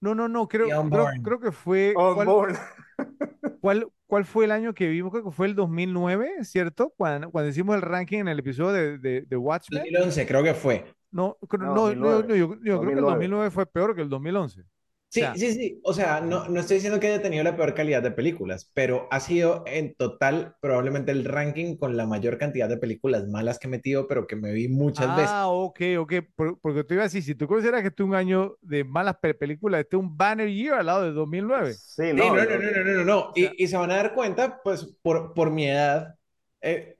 No, 0.00 0.14
no, 0.14 0.28
no, 0.28 0.46
creo, 0.48 0.68
creo, 0.88 1.04
creo 1.22 1.40
que 1.40 1.50
fue, 1.52 1.92
¿cuál, 1.94 2.28
Unborn. 2.28 2.56
cuál, 3.62 3.88
cuál 4.06 4.24
fue 4.26 4.44
el 4.44 4.50
año 4.50 4.74
que 4.74 4.88
vimos? 4.88 5.12
Creo 5.12 5.24
que 5.24 5.30
fue 5.30 5.46
el 5.46 5.54
2009, 5.54 6.44
¿cierto? 6.44 6.92
Cuando, 6.96 7.30
cuando 7.30 7.48
hicimos 7.50 7.76
el 7.76 7.82
ranking 7.82 8.18
en 8.18 8.28
el 8.28 8.40
episodio 8.40 8.72
de, 8.72 8.98
de, 8.98 9.22
de 9.22 9.36
Watchmen. 9.36 9.82
2011 9.84 10.26
creo 10.26 10.42
que 10.42 10.52
fue. 10.54 10.84
No, 11.12 11.38
creo- 11.48 11.62
No, 11.62 11.68
no, 11.68 11.74
no, 11.74 11.82
2009. 12.10 12.24
no, 12.28 12.34
yo, 12.34 12.36
yo 12.36 12.46
creo 12.46 12.60
que 12.64 12.72
el 12.74 12.80
2009. 13.00 13.10
2009 13.12 13.50
fue 13.50 13.66
peor 13.66 13.94
que 13.94 14.02
el 14.02 14.08
2011. 14.08 14.64
Sí, 15.12 15.20
sea- 15.20 15.34
sí, 15.36 15.52
sí. 15.52 15.80
O 15.84 15.92
sea, 15.92 16.20
no, 16.22 16.48
no 16.48 16.60
estoy 16.60 16.76
diciendo 16.76 16.98
que 16.98 17.08
haya 17.08 17.20
tenido 17.20 17.44
la 17.44 17.54
peor 17.54 17.74
calidad 17.74 18.02
de 18.02 18.12
películas, 18.12 18.70
pero 18.72 19.08
ha 19.10 19.20
sido 19.20 19.62
en 19.66 19.94
total 19.94 20.56
probablemente 20.60 21.12
el 21.12 21.26
ranking 21.26 21.76
con 21.76 21.98
la 21.98 22.06
mayor 22.06 22.38
cantidad 22.38 22.66
de 22.68 22.78
películas 22.78 23.28
malas 23.28 23.58
que 23.58 23.66
he 23.66 23.70
metido, 23.70 24.08
pero 24.08 24.26
que 24.26 24.36
me 24.36 24.52
vi 24.52 24.68
muchas 24.68 25.14
veces. 25.14 25.30
Ah, 25.30 25.48
ok, 25.48 25.80
ok. 25.98 26.12
por- 26.34 26.58
porque 26.60 26.82
te 26.84 26.94
iba 26.94 27.02
a 27.02 27.06
decir, 27.06 27.22
si 27.22 27.34
tú 27.34 27.46
consideras 27.46 27.82
que 27.82 27.88
este 27.88 28.02
es 28.02 28.08
un 28.08 28.14
año 28.14 28.56
de 28.62 28.84
malas 28.84 29.16
pe- 29.20 29.34
películas, 29.34 29.82
este 29.82 29.96
es 29.96 30.00
un 30.02 30.16
banner 30.16 30.48
year 30.48 30.74
al 30.78 30.86
lado 30.86 31.02
de 31.02 31.12
2009. 31.12 31.74
Sí, 31.74 32.02
Sí, 32.04 32.12
no, 32.14 32.30
no, 32.30 32.44
no, 32.44 32.56
no, 32.58 32.70
no, 32.72 32.84
no, 32.84 32.92
no, 32.98 33.04
no. 33.04 33.32
Y, 33.34 33.42
sea- 33.42 33.52
y 33.58 33.66
se 33.68 33.76
van 33.76 33.90
a 33.90 33.96
dar 33.96 34.14
cuenta, 34.14 34.60
pues, 34.62 34.84
por, 35.02 35.34
por 35.34 35.50
mi 35.50 35.66
edad, 35.68 36.14
eh, 36.62 36.96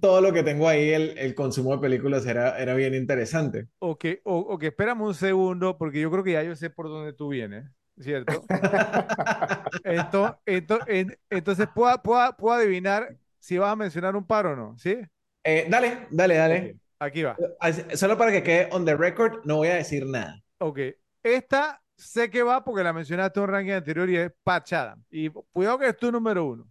todo 0.00 0.20
lo 0.20 0.32
que 0.32 0.42
tengo 0.42 0.68
ahí, 0.68 0.90
el, 0.90 1.18
el 1.18 1.34
consumo 1.34 1.72
de 1.76 1.78
películas 1.82 2.26
era, 2.26 2.58
era 2.58 2.74
bien 2.74 2.94
interesante. 2.94 3.68
Ok, 3.78 4.04
o, 4.24 4.38
ok, 4.38 4.62
espérame 4.64 5.02
un 5.02 5.14
segundo, 5.14 5.76
porque 5.76 6.00
yo 6.00 6.10
creo 6.10 6.24
que 6.24 6.32
ya 6.32 6.42
yo 6.42 6.56
sé 6.56 6.70
por 6.70 6.88
dónde 6.88 7.12
tú 7.12 7.28
vienes, 7.28 7.64
¿cierto? 7.98 8.44
Entonces, 9.84 10.36
entonces, 10.46 11.18
entonces 11.28 11.68
¿puedo, 11.74 12.00
puedo, 12.02 12.36
puedo 12.36 12.56
adivinar 12.56 13.16
si 13.38 13.58
vas 13.58 13.72
a 13.72 13.76
mencionar 13.76 14.16
un 14.16 14.26
par 14.26 14.46
o 14.46 14.56
no, 14.56 14.76
¿sí? 14.78 14.96
Eh, 15.42 15.66
dale, 15.68 16.06
dale, 16.10 16.34
dale. 16.36 16.76
Aquí 16.98 17.22
va. 17.22 17.36
Así- 17.60 17.82
Solo 17.96 18.16
para 18.16 18.32
que 18.32 18.42
quede 18.42 18.68
on 18.72 18.84
the 18.84 18.96
record, 18.96 19.44
no 19.44 19.56
voy 19.56 19.68
a 19.68 19.74
decir 19.74 20.06
nada. 20.06 20.40
Ok, 20.58 20.78
esta 21.22 21.82
sé 21.96 22.30
que 22.30 22.42
va 22.42 22.64
porque 22.64 22.82
la 22.82 22.92
mencionaste 22.92 23.38
en 23.38 23.44
un 23.44 23.50
ranking 23.50 23.72
anterior 23.72 24.08
y 24.08 24.16
es 24.16 24.32
Patch 24.42 24.72
Adams. 24.72 25.04
Y 25.10 25.28
cuidado 25.28 25.78
que 25.78 25.88
es 25.88 25.96
tu 25.96 26.10
número 26.10 26.46
uno, 26.46 26.66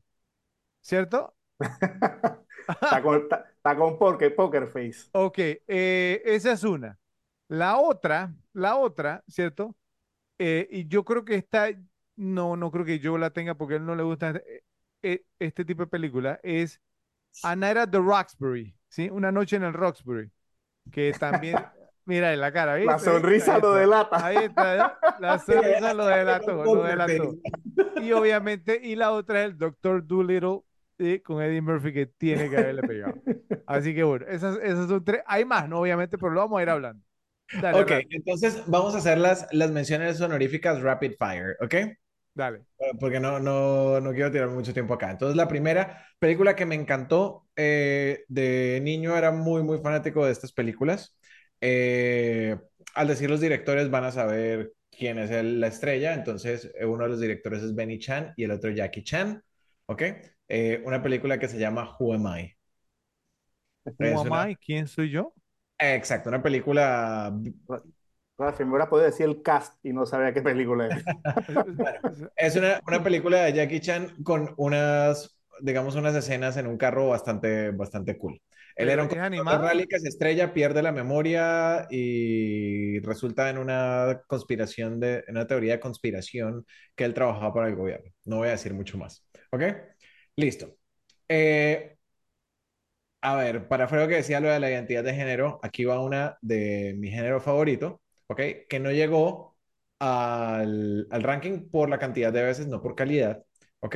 ¿cierto? 0.81 1.35
está 2.67 3.01
con, 3.01 3.21
está, 3.21 3.45
está 3.55 3.75
con 3.75 3.97
poker, 3.97 4.35
poker 4.35 4.67
face. 4.67 5.09
Ok, 5.11 5.37
eh, 5.39 6.21
esa 6.25 6.51
es 6.53 6.63
una. 6.63 6.97
La 7.47 7.77
otra, 7.77 8.33
la 8.53 8.77
otra, 8.77 9.23
¿cierto? 9.27 9.75
Eh, 10.39 10.67
y 10.71 10.87
yo 10.87 11.03
creo 11.03 11.23
que 11.23 11.35
esta, 11.35 11.67
no, 12.15 12.55
no 12.55 12.71
creo 12.71 12.85
que 12.85 12.99
yo 12.99 13.17
la 13.17 13.29
tenga 13.29 13.55
porque 13.55 13.75
a 13.75 13.77
él 13.77 13.85
no 13.85 13.95
le 13.95 14.03
gusta 14.03 14.31
eh, 14.31 14.63
eh, 15.03 15.25
este 15.39 15.65
tipo 15.65 15.83
de 15.83 15.87
película, 15.87 16.39
es 16.43 16.81
A 17.43 17.55
Night 17.55 17.77
at 17.77 17.89
the 17.89 17.99
Roxbury, 17.99 18.75
¿sí? 18.89 19.09
Una 19.09 19.31
noche 19.31 19.55
en 19.55 19.63
el 19.63 19.73
Roxbury, 19.73 20.31
que 20.91 21.13
también, 21.19 21.57
mira 22.05 22.33
en 22.33 22.41
la 22.41 22.51
cara, 22.51 22.75
¿viste? 22.75 22.91
La 22.91 22.99
sonrisa 22.99 23.59
lo 23.59 23.73
delata. 23.73 24.25
Ahí 24.25 24.37
está. 24.37 24.99
La 25.19 25.39
sonrisa 25.39 25.93
lo 25.93 26.07
delató, 26.07 26.63
lo 26.63 26.83
delató. 26.83 27.35
Y 28.01 28.11
obviamente, 28.13 28.79
y 28.81 28.95
la 28.95 29.11
otra 29.11 29.41
es 29.41 29.51
el 29.51 29.57
Doctor 29.57 30.05
Dolittle 30.05 30.61
con 31.23 31.41
Eddie 31.41 31.61
Murphy 31.61 31.93
que 31.93 32.05
tiene 32.07 32.49
que 32.49 32.57
haberle 32.57 32.83
pegado. 32.83 33.19
Así 33.65 33.93
que 33.95 34.03
bueno, 34.03 34.25
esas, 34.27 34.57
esas 34.59 34.87
son 34.89 35.03
tres. 35.03 35.21
Hay 35.27 35.45
más, 35.45 35.69
¿no? 35.69 35.79
Obviamente, 35.81 36.17
pero 36.17 36.31
lo 36.33 36.41
vamos 36.41 36.59
a 36.59 36.63
ir 36.63 36.69
hablando. 36.69 37.03
Dale, 37.51 37.81
Ok, 37.81 37.91
entonces 38.11 38.63
vamos 38.67 38.95
a 38.95 38.99
hacer 38.99 39.17
las, 39.17 39.47
las 39.51 39.69
menciones 39.71 40.21
honoríficas 40.21 40.81
rapid 40.81 41.13
fire, 41.19 41.57
¿ok? 41.61 41.75
dale. 42.35 42.65
Porque 42.99 43.19
no, 43.19 43.39
no, 43.39 44.01
no 44.01 44.11
quiero 44.11 44.31
tirar 44.31 44.49
mucho 44.49 44.73
tiempo 44.73 44.93
acá. 44.93 45.11
Entonces, 45.11 45.37
la 45.37 45.47
primera 45.47 46.05
película 46.19 46.55
que 46.55 46.65
me 46.65 46.75
encantó 46.75 47.47
eh, 47.55 48.25
de 48.27 48.79
niño 48.83 49.15
era 49.17 49.31
muy, 49.31 49.63
muy 49.63 49.77
fanático 49.79 50.25
de 50.25 50.31
estas 50.33 50.51
películas. 50.51 51.17
Eh, 51.61 52.57
al 52.95 53.07
decir 53.07 53.29
los 53.29 53.39
directores 53.39 53.89
van 53.89 54.03
a 54.03 54.11
saber 54.11 54.73
quién 54.91 55.17
es 55.19 55.31
el- 55.31 55.61
la 55.61 55.67
estrella. 55.67 56.13
Entonces, 56.13 56.71
uno 56.85 57.03
de 57.03 57.09
los 57.09 57.21
directores 57.21 57.63
es 57.63 57.73
Benny 57.75 57.99
Chan 57.99 58.33
y 58.35 58.43
el 58.43 58.51
otro 58.51 58.69
Jackie 58.71 59.03
Chan, 59.03 59.41
¿ok? 59.85 60.03
Eh, 60.55 60.81
una 60.85 61.01
película 61.03 61.39
que 61.39 61.47
se 61.49 61.57
llama 61.59 61.95
Who 61.99 62.13
Am 62.13 62.27
I? 62.37 62.55
Who 63.99 64.09
Es 64.09 64.23
am 64.23 64.31
una- 64.31 64.47
I? 64.49 64.55
¿Quién 64.55 64.87
soy 64.87 65.09
yo? 65.09 65.33
Exacto, 65.77 66.29
una 66.29 66.41
película 66.41 67.31
Rafi, 68.37 68.63
me 68.63 68.71
hubiera 68.71 68.89
podido 68.89 69.05
decir 69.07 69.25
el 69.27 69.41
cast 69.41 69.83
y 69.85 69.91
no 69.93 70.05
sabía 70.05 70.33
qué 70.33 70.41
película 70.41 70.87
es. 70.89 71.09
Es 72.35 72.55
una, 72.55 72.79
una 72.87 73.03
película 73.03 73.43
de 73.43 73.53
Jackie 73.53 73.79
Chan 73.81 74.23
con 74.23 74.53
unas, 74.57 75.37
digamos, 75.61 75.95
unas 75.95 76.15
escenas 76.15 76.57
en 76.57 76.67
un 76.67 76.77
carro 76.77 77.07
bastante, 77.09 77.71
bastante 77.71 78.17
cool. 78.17 78.41
Él 78.75 78.89
¿Pero 78.89 78.89
era 78.89 79.03
un 79.03 79.19
animada? 79.21 79.59
rally 79.61 79.87
que 79.87 79.99
se 79.99 80.07
estrella, 80.09 80.53
pierde 80.53 80.81
la 80.81 80.91
memoria 80.91 81.87
y 81.89 82.99
resulta 83.01 83.49
en 83.49 83.57
una 83.57 84.21
conspiración 84.27 84.99
de, 84.99 85.23
en 85.27 85.35
una 85.37 85.47
teoría 85.47 85.73
de 85.73 85.79
conspiración 85.79 86.65
que 86.95 87.05
él 87.05 87.13
trabajaba 87.13 87.53
para 87.53 87.67
el 87.69 87.75
gobierno. 87.75 88.11
No 88.25 88.37
voy 88.37 88.47
a 88.49 88.51
decir 88.51 88.73
mucho 88.73 88.97
más. 88.97 89.25
¿Ok? 89.51 89.92
Listo. 90.35 90.77
Eh, 91.27 91.97
a 93.21 93.35
ver, 93.35 93.67
para 93.67 93.87
Fredo 93.87 94.07
que 94.07 94.15
decía 94.15 94.39
lo 94.39 94.49
de 94.49 94.59
la 94.59 94.69
identidad 94.69 95.03
de 95.03 95.13
género, 95.13 95.59
aquí 95.63 95.85
va 95.85 96.01
una 96.01 96.37
de 96.41 96.93
mi 96.97 97.09
género 97.09 97.39
favorito, 97.41 98.01
¿ok? 98.27 98.39
Que 98.69 98.79
no 98.79 98.91
llegó 98.91 99.57
al, 99.99 101.07
al 101.09 101.23
ranking 101.23 101.69
por 101.69 101.89
la 101.89 101.99
cantidad 101.99 102.33
de 102.33 102.43
veces, 102.43 102.67
no 102.67 102.81
por 102.81 102.95
calidad, 102.95 103.43
¿ok? 103.79 103.95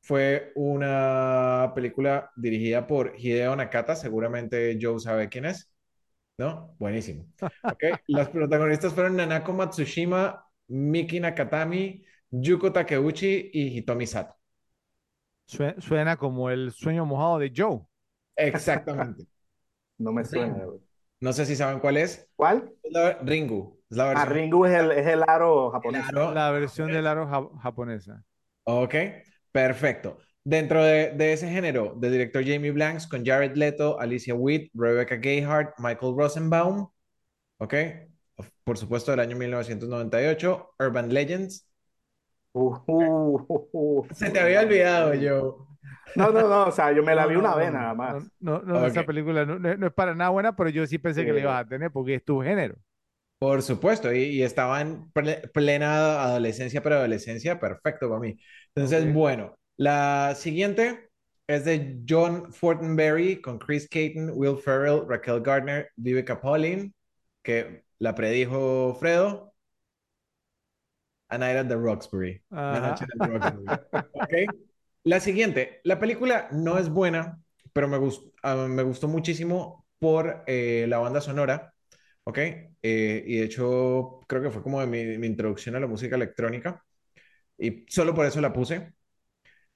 Fue 0.00 0.52
una 0.54 1.72
película 1.74 2.30
dirigida 2.36 2.86
por 2.86 3.14
Hideo 3.18 3.54
Nakata, 3.56 3.94
seguramente 3.96 4.78
Joe 4.80 5.00
sabe 5.00 5.28
quién 5.28 5.44
es, 5.46 5.70
¿no? 6.38 6.74
Buenísimo. 6.78 7.26
¿Ok? 7.68 7.84
Los 8.08 8.28
protagonistas 8.30 8.94
fueron 8.94 9.16
Nanako 9.16 9.52
Matsushima, 9.54 10.46
Miki 10.68 11.20
Nakatami, 11.20 12.04
Yuko 12.30 12.72
Takeuchi 12.72 13.50
y 13.52 13.78
Hitomi 13.78 14.06
Sato. 14.06 14.36
Sue- 15.46 15.76
Suena 15.80 16.16
como 16.16 16.50
el 16.50 16.72
sueño 16.72 17.06
mojado 17.06 17.38
de 17.38 17.52
Joe. 17.56 17.80
Exactamente. 18.36 19.24
No 19.98 20.12
me 20.12 20.22
suena. 20.26 20.52
güey. 20.62 20.78
No 21.20 21.32
sé 21.32 21.46
si 21.46 21.56
saben 21.56 21.78
cuál 21.80 21.96
es. 21.96 22.28
¿Cuál? 22.36 22.70
Ringu. 23.22 23.80
Es 23.88 23.96
la 23.96 24.04
Ah, 24.04 24.08
versión. 24.08 24.32
Ringu 24.34 24.64
es 24.66 24.74
el, 24.74 24.90
es 24.92 25.06
el 25.06 25.22
aro 25.26 25.70
japonés. 25.70 26.04
La 26.12 26.50
versión 26.50 26.92
del 26.92 27.06
aro 27.06 27.26
ja- 27.26 27.48
japonesa. 27.62 28.22
Ok, 28.64 28.94
perfecto. 29.50 30.18
Dentro 30.44 30.84
de, 30.84 31.12
de 31.12 31.32
ese 31.32 31.48
género, 31.48 31.94
de 31.96 32.10
director 32.10 32.44
Jamie 32.44 32.72
Blanks 32.72 33.06
con 33.06 33.24
Jared 33.24 33.56
Leto, 33.56 33.98
Alicia 33.98 34.34
Witt, 34.34 34.70
Rebecca 34.74 35.16
Gayheart, 35.16 35.78
Michael 35.78 36.14
Rosenbaum. 36.14 36.88
Ok, 37.56 37.74
por 38.64 38.76
supuesto 38.76 39.12
del 39.12 39.20
año 39.20 39.36
1998, 39.36 40.74
Urban 40.78 41.08
Legends. 41.14 41.65
Uh, 42.56 42.74
uh, 42.86 43.36
uh, 43.48 43.68
uh. 43.72 44.06
Se 44.14 44.30
te 44.30 44.40
había 44.40 44.60
olvidado, 44.62 45.12
yo. 45.14 45.66
No, 46.14 46.30
no, 46.32 46.48
no, 46.48 46.66
o 46.68 46.72
sea, 46.72 46.92
yo 46.92 47.02
me 47.02 47.14
la 47.14 47.26
vi 47.26 47.34
no, 47.34 47.40
una 47.40 47.50
no, 47.50 47.56
vez 47.56 47.70
nada 47.72 47.92
más. 47.94 48.24
No, 48.40 48.62
no, 48.62 48.62
no, 48.62 48.86
esa 48.86 49.04
película 49.04 49.44
no, 49.44 49.58
no- 49.58 49.76
no 49.76 49.86
es 49.88 49.92
para 49.92 50.14
nada 50.14 50.30
buena, 50.30 50.56
pero 50.56 50.70
yo 50.70 50.86
sí 50.86 50.98
pensé 50.98 51.24
que 51.24 51.32
la 51.32 51.40
ibas 51.40 51.60
a 51.64 51.68
tener 51.68 51.90
porque 51.90 52.14
es 52.14 52.24
tu 52.24 52.40
género. 52.40 52.76
Por 53.38 53.62
supuesto, 53.62 54.12
y, 54.14 54.20
y 54.24 54.42
estaba 54.42 54.80
en 54.80 55.12
ple- 55.12 55.50
plena 55.52 56.22
adolescencia, 56.22 56.82
preadolescencia, 56.82 57.60
perfecto 57.60 58.08
para 58.08 58.20
mí. 58.20 58.38
Entonces, 58.74 59.04
Ok. 59.04 59.12
bueno, 59.12 59.58
la 59.76 60.34
siguiente 60.36 61.10
es 61.46 61.64
de 61.66 62.00
John 62.08 62.50
Fortenberry 62.52 63.40
con 63.42 63.58
Chris 63.58 63.88
Caton, 63.88 64.30
Will 64.34 64.56
Ferrell, 64.56 65.02
Raquel 65.06 65.42
Gardner, 65.42 65.90
Vivica 65.96 66.40
Pauline, 66.40 66.94
que 67.42 67.84
la 67.98 68.14
predijo 68.14 68.96
Fredo. 68.98 69.52
A 71.36 71.38
Night 71.38 71.56
at 71.56 71.68
the 71.68 71.76
Roxbury. 71.76 72.42
Una 72.50 72.78
Ajá. 72.78 72.88
noche 72.90 73.04
en 73.04 73.22
el 73.22 73.32
Roxbury. 73.32 73.66
Ok. 74.12 74.32
La 75.04 75.20
siguiente, 75.20 75.80
la 75.84 76.00
película 76.00 76.48
no 76.50 76.78
es 76.78 76.88
buena, 76.88 77.38
pero 77.72 77.86
me 77.88 77.98
gustó, 77.98 78.32
me 78.68 78.82
gustó 78.82 79.06
muchísimo 79.06 79.86
por 79.98 80.42
eh, 80.46 80.86
la 80.88 80.98
banda 80.98 81.20
sonora. 81.20 81.72
¿ok? 82.24 82.38
Eh, 82.38 83.24
y 83.26 83.36
de 83.38 83.44
hecho, 83.44 84.20
creo 84.26 84.42
que 84.42 84.50
fue 84.50 84.62
como 84.62 84.80
de 84.80 84.86
mi, 84.86 85.18
mi 85.18 85.26
introducción 85.26 85.76
a 85.76 85.80
la 85.80 85.86
música 85.86 86.16
electrónica. 86.16 86.84
Y 87.58 87.86
solo 87.88 88.14
por 88.14 88.26
eso 88.26 88.40
la 88.40 88.52
puse. 88.52 88.92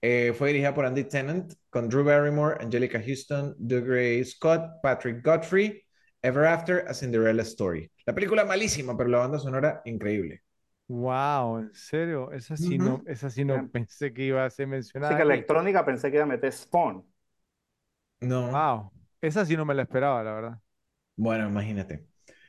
Eh, 0.03 0.33
fue 0.37 0.49
dirigida 0.49 0.75
por 0.75 0.87
Andy 0.87 1.05
Tennant, 1.05 1.53
con 1.69 1.89
Drew 1.89 2.05
Barrymore, 2.05 2.57
Angelica 2.61 3.01
Houston, 3.03 3.55
Doug 3.59 3.85
Gray 3.85 4.25
Scott, 4.25 4.81
Patrick 4.83 5.25
Godfrey, 5.25 5.83
Ever 6.23 6.47
After, 6.47 6.85
A 6.89 6.95
Cinderella 6.95 7.43
Story. 7.43 7.91
La 8.07 8.15
película 8.15 8.45
malísima, 8.45 8.97
pero 8.97 9.11
la 9.11 9.19
banda 9.19 9.39
sonora 9.39 9.83
increíble. 9.85 10.43
Wow, 10.91 11.59
en 11.61 11.73
serio, 11.73 12.33
esa 12.33 12.57
sí 12.57 12.77
no, 12.77 13.01
esa 13.07 13.31
sí 13.31 13.45
no 13.45 13.65
pensé 13.71 14.13
que 14.13 14.25
iba 14.25 14.45
a 14.45 14.51
ser 14.51 14.67
mencionada. 14.67 15.13
Música 15.13 15.23
aquí. 15.23 15.35
electrónica 15.35 15.85
pensé 15.85 16.11
que 16.11 16.17
iba 16.17 16.25
a 16.25 16.27
meter 16.27 16.53
Spawn. 16.53 17.05
No. 18.23 18.51
Wow, 18.51 18.93
esa 19.21 19.45
sí 19.47 19.57
no 19.57 19.65
me 19.65 19.75
la 19.75 19.83
esperaba, 19.83 20.23
la 20.23 20.33
verdad. 20.33 20.59
Bueno, 21.17 21.49
imagínate. 21.49 22.07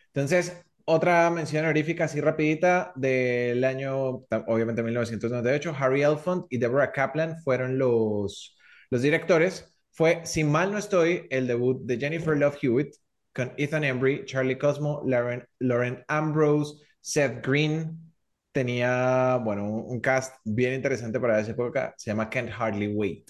Entonces, 0.07 0.63
otra 0.85 1.29
mención 1.29 1.65
honorífica 1.65 2.05
así 2.05 2.21
rapidita 2.21 2.93
del 2.95 3.63
año, 3.63 4.21
ta- 4.29 4.45
obviamente 4.47 4.83
1998, 4.83 5.75
Harry 5.79 6.03
Elfond 6.03 6.45
y 6.49 6.57
Deborah 6.59 6.91
Kaplan 6.91 7.37
fueron 7.43 7.77
los, 7.77 8.57
los 8.91 9.01
directores. 9.01 9.67
Fue, 9.91 10.21
si 10.25 10.43
mal 10.43 10.71
no 10.71 10.77
estoy, 10.77 11.27
el 11.31 11.47
debut 11.47 11.81
de 11.85 11.97
Jennifer 11.99 12.37
Love 12.37 12.57
Hewitt 12.61 12.95
con 13.33 13.53
Ethan 13.57 13.83
Embry, 13.85 14.25
Charlie 14.25 14.57
Cosmo, 14.57 15.01
Lauren, 15.05 15.45
Lauren 15.59 16.03
Ambrose, 16.07 16.75
Seth 17.01 17.45
Green. 17.45 18.10
Tenía, 18.51 19.37
bueno, 19.37 19.65
un, 19.65 19.85
un 19.93 19.99
cast 20.01 20.35
bien 20.43 20.73
interesante 20.73 21.19
para 21.19 21.39
esa 21.39 21.51
época. 21.51 21.93
Se 21.97 22.11
llama 22.11 22.29
Can't 22.29 22.49
Hardly 22.51 22.87
Wait. 22.93 23.29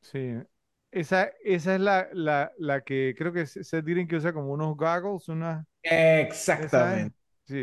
Sí, 0.00 0.34
Esa, 0.90 1.24
esa 1.44 1.74
es 1.74 1.80
la, 1.80 2.08
la, 2.12 2.52
la 2.58 2.80
que 2.82 3.14
creo 3.16 3.32
que 3.32 3.46
se 3.46 3.82
Green 3.82 4.08
que 4.08 4.16
usa 4.16 4.32
como 4.32 4.52
unos 4.52 4.76
goggles, 4.76 5.28
una... 5.28 5.66
Exactamente. 5.82 7.14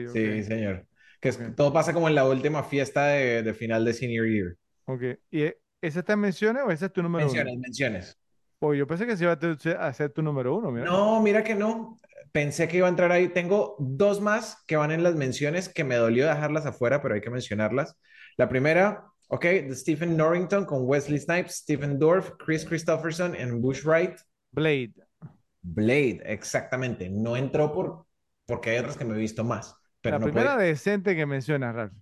Sí, 0.05 0.43
señor. 0.43 0.87
Que 1.21 1.29
es- 1.29 1.39
todo 1.55 1.73
pasa 1.73 1.93
como 1.93 2.07
en 2.09 2.15
la 2.15 2.27
última 2.27 2.63
fiesta 2.63 3.07
de, 3.07 3.43
de 3.43 3.53
final 3.53 3.85
de 3.85 3.93
senior 3.93 4.27
year. 4.27 4.57
ok. 4.85 5.01
¿Y 5.31 5.43
e- 5.43 5.59
esa 5.81 5.99
está 5.99 6.13
en 6.13 6.19
menciones 6.19 6.63
o 6.65 6.71
esa 6.71 6.87
es 6.87 6.93
tu 6.93 7.03
número 7.03 7.31
uno? 7.31 7.45
Menciones, 7.45 7.57
menciones. 7.59 8.17
Pues 8.59 8.77
yo 8.79 8.87
pensé 8.87 9.05
que 9.05 9.15
se 9.17 9.23
iba 9.25 9.33
a 9.79 9.93
ser 9.93 10.11
tu 10.11 10.21
número 10.21 10.55
uno, 10.57 10.71
mira. 10.71 10.91
No, 10.91 11.21
mira 11.21 11.43
que 11.43 11.55
no. 11.55 11.97
Pensé 12.35 12.67
que 12.67 12.75
iba 12.75 12.87
a 12.87 12.89
entrar 12.89 13.13
ahí. 13.13 13.29
Tengo 13.29 13.77
dos 13.79 14.19
más 14.19 14.61
que 14.67 14.75
van 14.75 14.91
en 14.91 15.03
las 15.03 15.15
menciones 15.15 15.69
que 15.69 15.85
me 15.85 15.95
dolió 15.95 16.27
dejarlas 16.27 16.65
afuera, 16.65 17.01
pero 17.01 17.15
hay 17.15 17.21
que 17.21 17.29
mencionarlas. 17.29 17.97
La 18.35 18.49
primera, 18.49 19.05
ok, 19.29 19.41
de 19.41 19.73
Stephen 19.73 20.17
Norrington 20.17 20.65
con 20.65 20.81
Wesley 20.81 21.17
Snipes, 21.17 21.55
Stephen 21.55 21.97
Dorff, 21.97 22.31
Chris 22.37 22.65
Christopherson 22.65 23.37
y 23.37 23.45
Bush 23.51 23.85
Wright. 23.85 24.17
Blade. 24.51 24.95
Blade, 25.61 26.23
exactamente. 26.25 27.09
No 27.09 27.37
entró 27.37 27.71
por, 27.71 28.05
porque 28.45 28.71
hay 28.71 28.79
otras 28.79 28.97
que 28.97 29.05
me 29.05 29.15
he 29.15 29.17
visto 29.17 29.45
más, 29.45 29.73
pero 30.01 30.15
La 30.15 30.19
no 30.19 30.25
primera 30.25 30.57
decente 30.57 31.15
que 31.15 31.25
mencionas, 31.25 31.73
Ralph. 31.73 31.93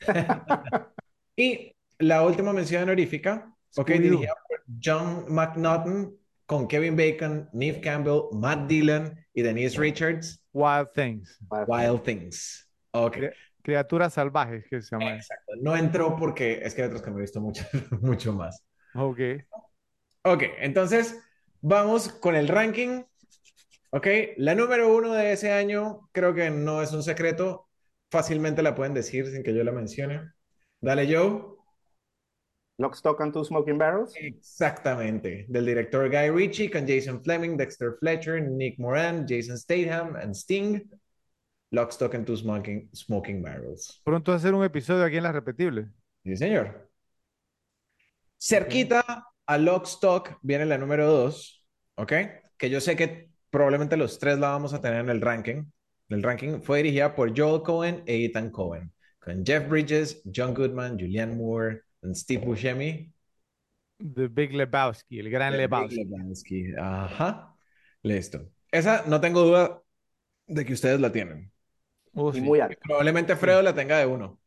Y 1.36 1.74
la 2.00 2.22
última 2.22 2.52
mención 2.52 2.82
honorífica, 2.82 3.50
ok, 3.78 3.88
dirigida 3.92 4.34
por 4.46 4.62
John 4.84 5.24
McNaughton 5.30 6.19
con 6.50 6.66
Kevin 6.66 6.96
Bacon, 6.96 7.48
Neve 7.52 7.80
Campbell, 7.80 8.22
Matt 8.32 8.66
Dillon 8.66 9.16
y 9.32 9.42
Denise 9.42 9.78
Richards. 9.78 10.44
Wild 10.52 10.88
Things. 10.92 11.38
Wild 11.68 12.02
Things. 12.02 12.68
Ok. 12.90 13.18
Cri- 13.18 13.32
Criaturas 13.62 14.14
salvajes 14.14 14.64
que 14.68 14.82
se 14.82 14.90
llama. 14.90 15.14
Exacto. 15.14 15.52
No 15.62 15.76
entró 15.76 16.16
porque 16.16 16.58
es 16.60 16.74
que 16.74 16.82
hay 16.82 16.88
otros 16.88 17.02
que 17.02 17.12
me 17.12 17.18
he 17.18 17.20
visto 17.20 17.40
mucho, 17.40 17.64
mucho 18.00 18.32
más. 18.32 18.64
Ok. 18.96 19.20
Ok, 20.24 20.42
entonces 20.58 21.20
vamos 21.60 22.08
con 22.08 22.34
el 22.34 22.48
ranking. 22.48 23.04
Ok, 23.90 24.08
la 24.38 24.56
número 24.56 24.92
uno 24.92 25.12
de 25.14 25.30
ese 25.30 25.52
año 25.52 26.08
creo 26.10 26.34
que 26.34 26.50
no 26.50 26.82
es 26.82 26.90
un 26.92 27.04
secreto. 27.04 27.68
Fácilmente 28.10 28.60
la 28.60 28.74
pueden 28.74 28.92
decir 28.94 29.24
sin 29.28 29.44
que 29.44 29.54
yo 29.54 29.62
la 29.62 29.70
mencione. 29.70 30.32
Dale, 30.80 31.06
Joe. 31.06 31.59
Lock, 32.80 32.94
Stock 32.94 33.20
and 33.20 33.30
Two 33.30 33.44
Smoking 33.44 33.76
Barrels. 33.76 34.14
Exactamente. 34.16 35.44
Del 35.50 35.66
director 35.66 36.08
Guy 36.08 36.30
Ritchie 36.30 36.70
con 36.70 36.86
Jason 36.86 37.22
Fleming, 37.22 37.54
Dexter 37.58 37.98
Fletcher, 38.00 38.40
Nick 38.40 38.78
Moran, 38.78 39.26
Jason 39.28 39.58
Statham 39.58 40.16
and 40.16 40.34
Sting. 40.34 40.90
Lock, 41.72 41.92
Stock 41.92 42.14
and 42.14 42.24
Two 42.24 42.38
Smoking, 42.38 42.88
Smoking 42.94 43.42
Barrels. 43.42 44.00
Pronto 44.02 44.32
hacer 44.32 44.54
un 44.54 44.64
episodio 44.64 45.04
aquí 45.04 45.18
en 45.18 45.24
Las 45.24 45.34
Repetibles. 45.34 45.88
Sí, 46.24 46.34
señor. 46.38 46.90
Cerquita 48.38 49.26
a 49.44 49.58
Lock, 49.58 49.84
Stock 49.84 50.38
viene 50.40 50.64
la 50.64 50.78
número 50.78 51.06
dos, 51.06 51.62
¿ok? 51.96 52.12
Que 52.56 52.70
yo 52.70 52.80
sé 52.80 52.96
que 52.96 53.28
probablemente 53.50 53.98
los 53.98 54.18
tres 54.18 54.38
la 54.38 54.48
vamos 54.52 54.72
a 54.72 54.80
tener 54.80 55.00
en 55.00 55.10
el 55.10 55.20
ranking. 55.20 55.64
El 56.08 56.22
ranking 56.22 56.62
fue 56.62 56.78
dirigida 56.78 57.14
por 57.14 57.38
Joel 57.38 57.60
Cohen 57.62 58.02
e 58.06 58.24
Ethan 58.24 58.50
Cohen, 58.50 58.90
con 59.18 59.44
Jeff 59.44 59.68
Bridges, 59.68 60.22
John 60.34 60.54
Goodman, 60.54 60.98
Julianne 60.98 61.36
Moore 61.36 61.82
Steve 62.14 62.44
Buscemi. 62.44 63.12
The 63.98 64.28
Big 64.28 64.54
Lebowski, 64.54 65.18
el 65.18 65.30
gran 65.30 65.52
The 65.52 65.58
Big 65.58 65.70
Lebowski. 65.70 66.04
Lebowski. 66.04 66.74
Ajá. 66.78 67.54
Listo. 68.02 68.50
Esa 68.70 69.04
no 69.06 69.20
tengo 69.20 69.42
duda 69.42 69.82
de 70.46 70.64
que 70.64 70.72
ustedes 70.72 71.00
la 71.00 71.12
tienen. 71.12 71.52
Y 72.14 72.32
sí. 72.32 72.40
muy 72.40 72.60
alto. 72.60 72.78
Probablemente 72.82 73.36
Fredo 73.36 73.62
la 73.62 73.74
tenga 73.74 73.98
de 73.98 74.06
uno. 74.06 74.40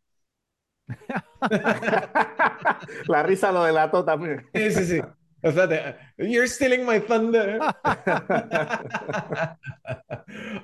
La 3.08 3.24
risa 3.24 3.52
lo 3.52 3.64
delató 3.64 4.04
también. 4.04 4.46
Sí, 4.54 4.72
sí, 4.72 4.86
sí. 4.86 5.02
Espérate. 5.42 5.96
You're 6.18 6.48
stealing 6.48 6.86
my 6.86 7.00
thunder. 7.00 7.60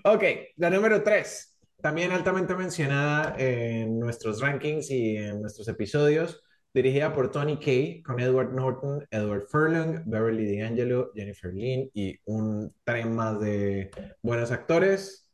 Ok, 0.03 0.23
la 0.57 0.69
número 0.69 1.03
tres, 1.03 1.57
también 1.81 2.11
altamente 2.11 2.55
mencionada 2.55 3.35
en 3.37 3.99
nuestros 3.99 4.41
rankings 4.41 4.89
y 4.89 5.17
en 5.17 5.41
nuestros 5.41 5.67
episodios, 5.67 6.41
dirigida 6.73 7.13
por 7.13 7.31
Tony 7.31 7.57
Kaye, 7.57 8.03
con 8.03 8.19
Edward 8.19 8.53
Norton, 8.53 9.05
Edward 9.11 9.47
Furlong, 9.47 10.03
Beverly 10.05 10.57
D'Angelo, 10.57 11.11
Jennifer 11.15 11.53
Lynn 11.53 11.89
y 11.93 12.17
un 12.25 12.73
tren 12.83 13.15
más 13.15 13.39
de 13.39 13.89
buenos 14.21 14.51
actores, 14.51 15.31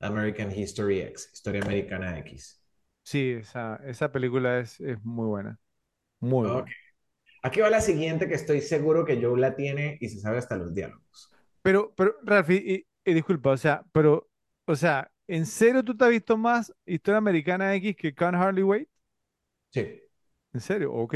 American 0.00 0.50
History 0.52 1.00
X, 1.00 1.30
Historia 1.32 1.62
Americana 1.62 2.18
X. 2.18 2.60
Sí, 3.02 3.32
esa, 3.32 3.80
esa 3.86 4.10
película 4.12 4.60
es, 4.60 4.80
es 4.80 5.02
muy 5.04 5.26
buena. 5.26 5.58
Muy 6.20 6.48
buena. 6.48 6.66
Aquí 7.42 7.60
va 7.60 7.68
la 7.68 7.80
siguiente 7.80 8.26
que 8.26 8.34
estoy 8.34 8.62
seguro 8.62 9.04
que 9.04 9.20
Joe 9.22 9.38
la 9.38 9.54
tiene 9.54 9.98
y 10.00 10.08
se 10.08 10.20
sabe 10.20 10.38
hasta 10.38 10.56
los 10.56 10.74
diálogos. 10.74 11.30
Pero, 11.62 11.94
pero, 11.94 12.16
Ralphie, 12.22 12.86
y, 13.04 13.10
y 13.10 13.14
disculpa, 13.14 13.50
o 13.50 13.56
sea, 13.56 13.84
pero, 13.92 14.30
o 14.66 14.76
sea, 14.76 15.10
¿en 15.26 15.44
serio 15.44 15.84
tú 15.84 15.96
te 15.96 16.04
has 16.04 16.10
visto 16.10 16.36
más 16.36 16.72
Historia 16.86 17.18
Americana 17.18 17.74
X 17.74 17.96
que 17.96 18.14
Can't 18.14 18.36
Hardly 18.36 18.62
Wait? 18.62 18.88
Sí. 19.72 20.03
¿En 20.54 20.60
serio? 20.60 20.92
Ok. 20.94 21.14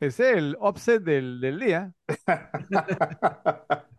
Ese 0.00 0.30
es 0.32 0.36
el 0.38 0.56
offset 0.60 1.02
del, 1.02 1.40
del 1.40 1.60
día. 1.60 1.94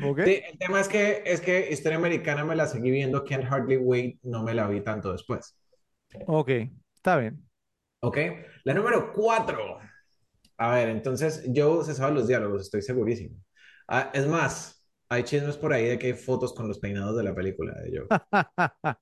Ok. 0.00 0.20
Sí, 0.24 0.40
el 0.50 0.58
tema 0.58 0.80
es 0.80 0.88
que, 0.88 1.22
es 1.26 1.40
que 1.40 1.70
Historia 1.70 1.98
Americana 1.98 2.44
me 2.44 2.56
la 2.56 2.66
seguí 2.66 2.90
viendo, 2.90 3.24
Can't 3.24 3.44
Hardly 3.44 3.76
Wait 3.76 4.18
no 4.22 4.42
me 4.42 4.54
la 4.54 4.66
vi 4.68 4.80
tanto 4.82 5.12
después. 5.12 5.56
Ok, 6.26 6.50
está 6.94 7.16
bien. 7.18 7.48
¿Ok? 8.00 8.18
La 8.64 8.74
número 8.74 9.12
cuatro. 9.12 9.78
A 10.58 10.74
ver, 10.74 10.90
entonces 10.90 11.44
Joe 11.54 11.84
se 11.84 11.94
sabe 11.94 12.14
los 12.14 12.28
diálogos, 12.28 12.62
estoy 12.62 12.82
segurísimo. 12.82 13.36
Ah, 13.88 14.10
es 14.14 14.26
más, 14.26 14.86
hay 15.08 15.24
chismes 15.24 15.56
por 15.58 15.72
ahí 15.72 15.86
de 15.86 15.98
que 15.98 16.08
hay 16.08 16.14
fotos 16.14 16.54
con 16.54 16.68
los 16.68 16.78
peinados 16.80 17.16
de 17.16 17.24
la 17.24 17.34
película 17.34 17.74
de 17.82 17.98
Joe. 17.98 18.10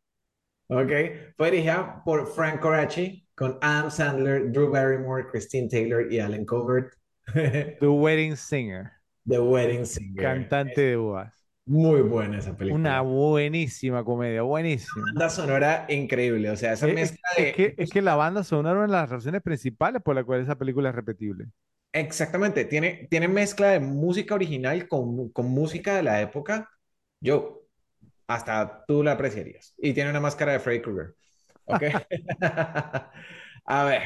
¿Ok? 0.69 0.91
Fue 1.37 1.51
dirigida 1.51 2.03
por 2.05 2.27
Frank 2.35 2.61
Coraci, 2.61 3.22
con 3.35 3.59
Adam 3.63 3.91
Sandler, 3.91 4.51
Drew 4.53 4.71
Barrymore, 4.71 5.29
Christine 5.31 5.69
Taylor 5.69 6.13
y 6.13 6.21
Alan 6.21 6.45
Covert. 6.45 6.95
The 7.81 7.89
Wedding 7.89 8.37
Singer, 8.37 8.93
The 9.27 9.41
Wedding 9.41 9.85
Singer. 9.87 10.23
cantante 10.23 10.81
de 10.83 10.97
bodas. 10.97 11.35
Muy 11.67 12.03
buena 12.03 12.39
esa 12.39 12.57
película. 12.57 12.77
Una 12.77 13.01
buenísima 13.03 14.05
comedia, 14.05 14.43
buenísima. 14.43 15.13
banda 15.15 15.31
sonora 15.31 15.87
increíble, 15.89 16.51
o 16.51 16.57
sea, 16.57 16.73
esa 16.73 16.87
Es, 16.87 16.95
mezcla 16.95 17.29
es 17.35 17.47
de... 17.47 17.53
que, 17.53 17.75
es 17.79 17.91
que 17.91 18.03
la 18.03 18.15
banda 18.17 18.45
sonora 18.45 18.73
es 18.81 18.85
una 18.85 18.87
de 18.87 18.93
las 19.03 19.11
razones 19.11 19.43
principales 19.43 20.03
por 20.03 20.15
la 20.15 20.25
cual 20.25 20.41
esa 20.43 20.57
película 20.59 20.91
es 20.91 20.95
repetible. 20.95 21.47
Exactamente, 21.95 22.65
tiene, 22.65 23.07
tiene 23.11 23.29
mezcla 23.29 23.69
de 23.71 23.81
música 23.81 24.35
original 24.35 24.89
con, 24.89 25.29
con 25.31 25.47
música 25.47 25.95
de 25.97 26.03
la 26.03 26.23
época. 26.23 26.71
Yo, 27.21 27.67
hasta 28.29 28.85
tú 28.87 29.03
la 29.03 29.13
apreciarías. 29.13 29.75
Y 29.79 29.95
tiene 29.95 30.11
una 30.11 30.21
máscara 30.21 30.53
de 30.53 30.61
Freddy 30.61 30.83
Krueger. 30.83 31.17
¿Ok? 31.67 31.83
A 33.65 33.85
ver, 33.85 34.03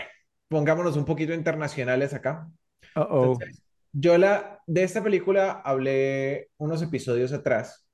pongámonos 0.48 0.96
un 0.96 1.04
poquito 1.04 1.32
internacionales 1.32 2.14
acá. 2.14 2.48
Entonces, 2.94 3.62
yo 3.92 4.18
la, 4.18 4.60
de 4.66 4.82
esta 4.82 5.02
película 5.02 5.52
hablé 5.64 6.50
unos 6.58 6.82
episodios 6.82 7.32
atrás. 7.32 7.86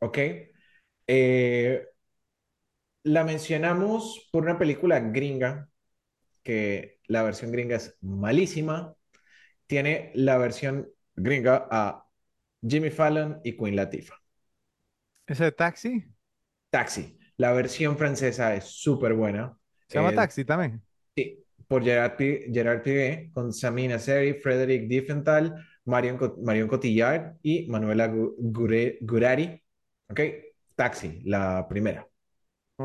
¿Ok? 0.00 0.18
Eh, 1.06 1.86
la 3.04 3.24
mencionamos 3.24 4.28
por 4.32 4.44
una 4.44 4.58
película 4.58 5.00
gringa, 5.00 5.68
que 6.42 6.98
la 7.06 7.22
versión 7.22 7.52
gringa 7.52 7.76
es 7.76 7.96
malísima. 8.00 8.94
Tiene 9.66 10.12
la 10.14 10.38
versión 10.38 10.88
gringa 11.14 11.68
a 11.70 12.06
Jimmy 12.66 12.90
Fallon 12.90 13.40
y 13.44 13.56
Queen 13.56 13.76
Latifah. 13.76 14.16
¿Ese 15.26 15.44
de 15.44 15.52
Taxi? 15.52 16.04
Taxi. 16.70 17.17
La 17.38 17.52
versión 17.52 17.96
francesa 17.96 18.54
es 18.54 18.64
súper 18.66 19.14
buena. 19.14 19.56
¿Se 19.88 19.98
llama 19.98 20.12
Es- 20.12 20.14
Taxi 20.14 20.44
también? 20.44 20.82
Sí, 21.16 21.44
por 21.68 21.82
Gerard, 21.84 22.16
Pi- 22.16 22.52
Gerard 22.52 22.82
Piqué, 22.82 23.30
con 23.34 23.52
Samina 23.52 23.98
Seri, 23.98 24.34
Frederick 24.34 24.88
Diffenthal, 24.88 25.54
Marion, 25.86 26.16
Co- 26.18 26.36
Marion 26.42 26.68
Cotillard 26.68 27.36
y 27.42 27.68
Manuela 27.68 28.08
Gu- 28.12 28.36
Gure- 28.38 28.98
Gurari. 29.02 29.62
¿Ok? 30.10 30.20
Taxi, 30.76 31.22
la 31.24 31.66
primera. 31.68 32.08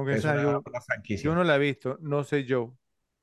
Que 0.09 0.17
Es 0.17 0.25
una, 0.25 0.37
yo, 0.37 0.63
una 0.65 0.81
franquicia. 0.81 1.31
yo 1.31 1.35
no 1.35 1.43
la 1.43 1.55
he 1.57 1.59
visto, 1.59 1.97
no 2.01 2.23
sé 2.23 2.45
yo. 2.45 2.77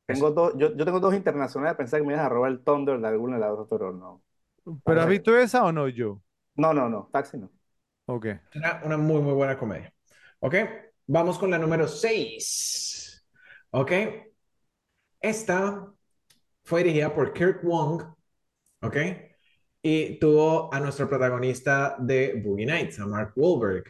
Tengo 0.07 0.31
dos, 0.33 0.53
yo, 0.59 0.75
yo 0.77 0.85
tengo 0.85 1.01
dos 1.01 1.15
internacionales, 1.15 1.77
pensé 1.77 1.97
que 1.99 2.03
me 2.03 2.13
ibas 2.15 2.27
a 2.27 2.29
robar 2.29 2.51
el 2.51 2.63
Thunder 2.65 2.99
de 3.01 3.09
alguna 3.09 3.37
de 3.37 3.41
las 3.41 3.51
dos, 3.57 3.67
pero 3.71 3.93
no. 3.93 4.23
¿Pero 4.85 5.01
has 5.03 5.09
visto 5.09 5.37
esa 5.39 5.65
o 5.65 5.73
no 5.73 5.89
yo? 5.89 6.23
No, 6.57 6.73
no, 6.73 6.89
no, 6.89 7.09
Taxi 7.13 7.39
no. 7.39 7.51
Ok. 8.07 8.27
Una, 8.55 8.81
una 8.85 8.97
muy, 8.97 9.21
muy 9.23 9.33
buena 9.35 9.57
comedia. 9.59 9.93
¿Ok? 10.41 10.55
Vamos 11.13 11.41
con 11.41 11.51
la 11.51 11.59
número 11.59 11.89
6. 11.89 13.27
¿Ok? 13.71 13.91
Esta 15.21 15.93
fue 16.63 16.85
dirigida 16.85 17.13
por 17.13 17.33
Kirk 17.33 17.65
Wong. 17.65 18.01
¿Ok? 18.83 18.97
Y 19.83 20.21
tuvo 20.21 20.73
a 20.73 20.79
nuestro 20.79 21.09
protagonista 21.09 21.97
de 21.99 22.41
Boogie 22.45 22.65
Nights, 22.67 23.01
a 23.01 23.07
Mark 23.09 23.33
Wahlberg. 23.35 23.85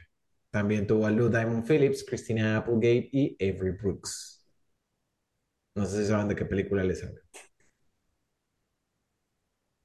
También 0.50 0.86
tuvo 0.86 1.04
a 1.06 1.10
Lou 1.10 1.28
Diamond 1.28 1.66
Phillips, 1.66 2.04
Christina 2.08 2.56
Applegate 2.56 3.10
y 3.12 3.36
Avery 3.38 3.72
Brooks. 3.72 4.48
No 5.76 5.84
sé 5.84 5.98
si 6.02 6.08
saben 6.08 6.26
de 6.28 6.34
qué 6.34 6.46
película 6.46 6.82
les 6.84 7.04
hablo. 7.04 7.20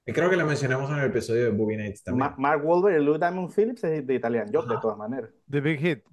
Y 0.08 0.14
creo 0.14 0.30
que 0.30 0.38
la 0.38 0.46
mencionamos 0.46 0.90
en 0.90 1.00
el 1.00 1.10
episodio 1.10 1.44
de 1.44 1.50
Boogie 1.52 1.76
Nights 1.78 2.02
también. 2.02 2.30
Ma- 2.30 2.36
Mark 2.38 2.66
Wahlberg 2.66 3.02
y 3.02 3.04
Lou 3.04 3.18
Diamond 3.18 3.52
Phillips 3.54 3.84
es 3.84 4.08
de 4.08 4.14
Italian 4.16 4.48
Job, 4.54 4.70
de 4.70 4.78
todas 4.80 4.98
maneras. 4.98 5.32
The 5.52 5.60
Big 5.60 5.80
Hit. 5.82 6.06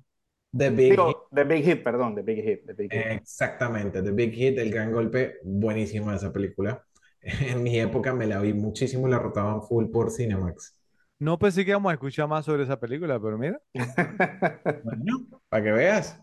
The 0.57 0.70
Big 0.70 0.90
Hit. 0.90 0.90
Digo, 0.90 1.28
The 1.32 1.44
Big 1.44 1.64
Hit, 1.64 1.82
perdón, 1.82 2.14
The 2.14 2.22
Big 2.22 2.42
Hit, 2.42 2.66
The 2.66 2.72
Big 2.74 2.92
Hit. 2.92 3.07
Exactamente, 3.07 4.03
The 4.03 4.11
Big 4.12 4.32
Hit, 4.34 4.59
El 4.59 4.70
Gran 4.70 4.92
Golpe, 4.92 5.38
buenísima 5.42 6.14
esa 6.14 6.32
película. 6.32 6.84
En 7.22 7.62
mi 7.62 7.78
época 7.78 8.12
me 8.12 8.26
la 8.26 8.40
vi 8.40 8.53
muchísimo 8.53 9.07
y 9.07 9.11
la 9.12 9.18
rotaban 9.18 9.62
full 9.62 9.86
por 9.90 10.11
Cinemax. 10.11 10.76
No 11.20 11.38
pensé 11.38 11.64
que 11.64 11.70
íbamos 11.70 11.90
a 11.90 11.94
escuchar 11.94 12.26
más 12.26 12.44
sobre 12.44 12.64
esa 12.64 12.80
película, 12.80 13.20
pero 13.20 13.38
mira. 13.38 13.61
Bueno, 14.82 15.24
para 15.48 15.62
que 15.62 15.70
veas. 15.70 16.20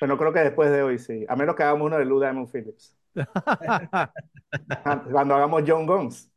Pero 0.00 0.18
creo 0.18 0.32
que 0.32 0.40
después 0.40 0.72
de 0.72 0.82
hoy 0.82 0.98
sí. 0.98 1.24
A 1.28 1.36
menos 1.36 1.54
que 1.54 1.62
hagamos 1.62 1.86
uno 1.86 1.98
de 1.98 2.04
Lou 2.04 2.18
Diamond 2.18 2.50
Phillips. 2.50 2.98
Cuando 5.12 5.36
hagamos 5.36 5.62
John 5.64 5.86
Guns. 5.86 6.32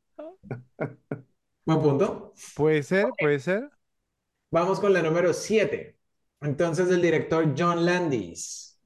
Buen 1.66 1.82
punto. 1.82 2.34
Puede 2.56 2.84
ser, 2.84 3.08
puede 3.20 3.40
ser. 3.40 3.68
Vamos 4.52 4.80
con 4.80 4.94
la 4.94 5.02
número 5.02 5.34
7. 5.34 5.97
Entonces, 6.42 6.90
el 6.90 7.02
director 7.02 7.54
John 7.58 7.86
Landis, 7.86 8.80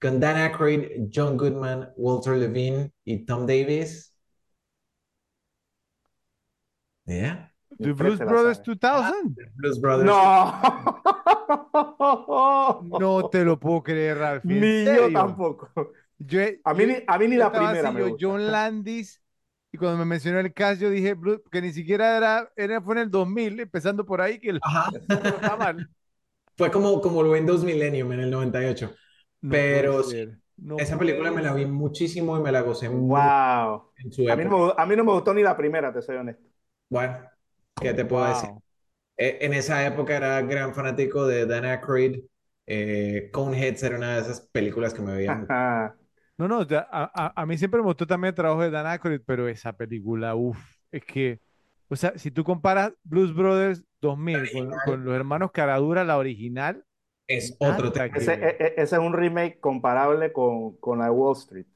con 0.00 0.20
Dan 0.20 0.36
Aykroyd, 0.36 1.08
John 1.12 1.36
Goodman, 1.36 1.90
Walter 1.96 2.36
Levine 2.36 2.92
y 3.04 3.24
Tom 3.24 3.46
Davis. 3.46 4.14
¿Ya? 7.06 7.52
The 7.78 7.94
Fred 7.94 7.96
Blues 7.96 8.18
Brothers 8.20 8.58
sabe. 8.58 8.64
2000. 8.64 9.36
Blues 9.56 9.80
Brothers. 9.80 10.06
No. 10.06 10.52
No 12.80 13.28
te 13.30 13.44
lo 13.44 13.58
puedo 13.58 13.82
creer, 13.82 14.18
Ralph. 14.18 14.44
¿en 14.44 14.60
Ni 14.60 14.84
yo 14.84 15.10
tampoco. 15.12 15.70
Yo, 16.18 16.40
A 16.64 16.74
mí 16.74 16.80
yo- 16.82 16.86
ni, 16.88 16.94
a 17.06 17.18
mí 17.18 17.28
ni 17.28 17.36
la 17.36 17.50
primera 17.50 17.88
así, 17.88 17.94
me 17.94 18.00
yo, 18.00 18.08
gusta. 18.10 18.26
John 18.28 18.46
Landis, 18.52 19.22
y 19.72 19.78
cuando 19.78 19.96
me 19.98 20.04
mencionó 20.04 20.38
el 20.40 20.52
cast, 20.52 20.80
yo 20.82 20.90
dije 20.90 21.16
que 21.50 21.62
ni 21.62 21.72
siquiera 21.72 22.16
era, 22.16 22.52
era, 22.56 22.80
fue 22.82 22.94
en 22.96 23.00
el 23.02 23.10
2000, 23.10 23.58
empezando 23.58 24.04
por 24.04 24.20
ahí, 24.20 24.38
que 24.38 24.50
el 24.50 24.60
Ajá. 24.62 24.90
no 25.08 25.16
está 25.16 25.56
mal. 25.56 25.88
Fue 26.60 26.70
como, 26.70 27.00
como 27.00 27.22
el 27.22 27.28
Windows 27.28 27.64
Millennium 27.64 28.12
en 28.12 28.20
el 28.20 28.30
98. 28.30 28.94
No 29.42 29.56
Pero 29.56 30.02
no 30.56 30.76
Esa 30.78 30.98
película 30.98 31.30
me 31.32 31.42
la 31.42 31.54
vi 31.54 31.66
muchísimo 31.66 32.36
y 32.38 32.42
me 32.42 32.52
la 32.52 32.60
gocé 32.62 32.88
mucho 32.90 33.08
Wow. 33.08 33.92
en 33.96 34.12
su 34.12 34.22
A 34.28 34.36
mí, 34.36 34.44
no 34.44 34.70
a 34.78 34.86
mí 34.86 34.96
no 34.96 35.04
me 35.04 35.12
gustó 35.12 35.34
ni 35.34 35.42
la 35.42 35.56
primera, 35.56 35.92
te 35.92 36.02
soy 36.02 36.16
honesto. 36.16 36.48
Bueno, 36.88 37.18
¿qué 37.80 37.94
te 37.94 38.04
puedo 38.04 38.26
decir? 38.26 38.50
Wow. 38.50 38.62
Eh, 39.16 39.38
En 39.42 39.54
esa 39.54 39.86
época 39.86 40.16
era 40.16 40.40
gran 40.42 40.74
fanático 40.74 41.26
de 41.26 41.46
Dan 41.46 41.64
Aykroyd. 41.66 42.22
Eh, 42.66 43.30
Coneheads 43.32 43.82
era 43.84 43.96
una 43.98 44.16
de 44.16 44.22
esas 44.22 44.40
películas 44.42 44.94
que 44.94 45.02
me 45.02 45.14
veía 45.16 45.32
mucho. 45.34 45.54
Ajá. 45.54 45.96
No, 46.38 46.48
no, 46.48 46.60
a, 46.62 46.66
a- 47.14 47.32
a 47.42 47.46
mí 47.46 47.58
siempre 47.58 47.80
me 47.80 47.86
gustó 47.86 48.06
también 48.06 48.30
el 48.30 48.34
trabajo 48.34 48.62
de 48.62 48.70
Dan 48.70 48.86
Aykroyd, 48.86 49.20
pero 49.26 49.48
esa 49.48 49.72
película, 49.74 50.34
uff, 50.36 50.58
es 50.90 51.04
que, 51.04 51.40
o 51.90 51.96
sea, 51.96 52.16
si 52.16 52.30
tú 52.30 52.44
comparas 52.44 52.92
Blues 53.02 53.34
Brothers 53.34 53.84
2000 54.00 54.50
con, 54.52 54.70
con 54.84 55.04
los 55.04 55.14
hermanos 55.14 55.50
Caradura, 55.52 56.04
la 56.04 56.16
original, 56.18 56.84
Es 57.26 57.56
otro 57.58 57.92
tema. 57.92 58.06
Ese, 58.16 58.34
e- 58.34 58.56
e- 58.58 58.74
ese 58.76 58.96
es 58.96 59.02
un 59.02 59.12
remake 59.12 59.60
comparable 59.60 60.32
con, 60.32 60.76
con 60.78 60.98
la 60.98 61.06
de 61.06 61.10
Wall 61.10 61.36
Street. 61.36 61.66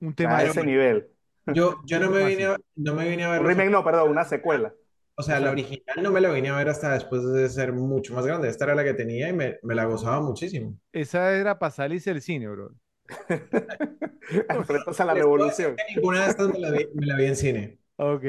Un 0.00 0.10
A 0.10 0.14
tema 0.14 0.42
ese 0.42 0.64
nivel. 0.64 1.08
Yo, 1.46 1.80
yo 1.84 1.98
no 1.98 2.10
me 2.10 2.18
¿Cómo 2.18 2.26
vine 2.26 2.44
a, 2.46 2.56
no 2.76 2.94
me 2.94 3.08
vine 3.08 3.24
a 3.24 3.30
ver 3.30 3.40
Un 3.40 3.46
remake 3.46 3.70
no, 3.70 3.82
perdón, 3.84 4.10
una 4.10 4.24
secuela. 4.24 4.72
O 5.16 5.22
sea, 5.22 5.40
la 5.40 5.50
original 5.50 6.02
no 6.02 6.10
me 6.10 6.20
la 6.20 6.30
vine 6.30 6.48
a 6.48 6.56
ver 6.56 6.68
hasta 6.68 6.94
después 6.94 7.22
de 7.24 7.48
ser 7.48 7.72
mucho 7.72 8.14
más 8.14 8.24
grande. 8.24 8.48
Esta 8.48 8.64
era 8.64 8.74
la 8.74 8.84
que 8.84 8.94
tenía 8.94 9.28
y 9.28 9.32
me, 9.34 9.58
me 9.62 9.74
la 9.74 9.84
gozaba 9.84 10.20
muchísimo. 10.22 10.78
Esa 10.92 11.34
era 11.34 11.58
para 11.58 11.70
salirse 11.70 12.10
del 12.12 12.22
cine, 12.22 12.48
bro. 12.48 12.74
Enfrentarse 14.48 15.02
a 15.02 15.06
la 15.06 15.14
revolución. 15.14 15.76
que 15.76 15.82
ninguna 15.94 16.24
de 16.24 16.30
estas 16.30 16.48
me 16.48 16.58
la 16.60 16.70
vi, 16.70 16.86
me 16.94 17.06
la 17.06 17.16
vi 17.16 17.24
en 17.26 17.36
cine. 17.36 17.79
Ok. 18.00 18.24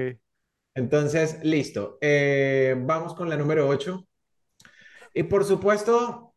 Entonces, 0.75 1.39
listo. 1.43 1.97
Eh, 2.01 2.75
vamos 2.77 3.13
con 3.15 3.29
la 3.29 3.37
número 3.37 3.67
8. 3.69 4.05
Y 5.13 5.23
por 5.23 5.45
supuesto, 5.45 6.35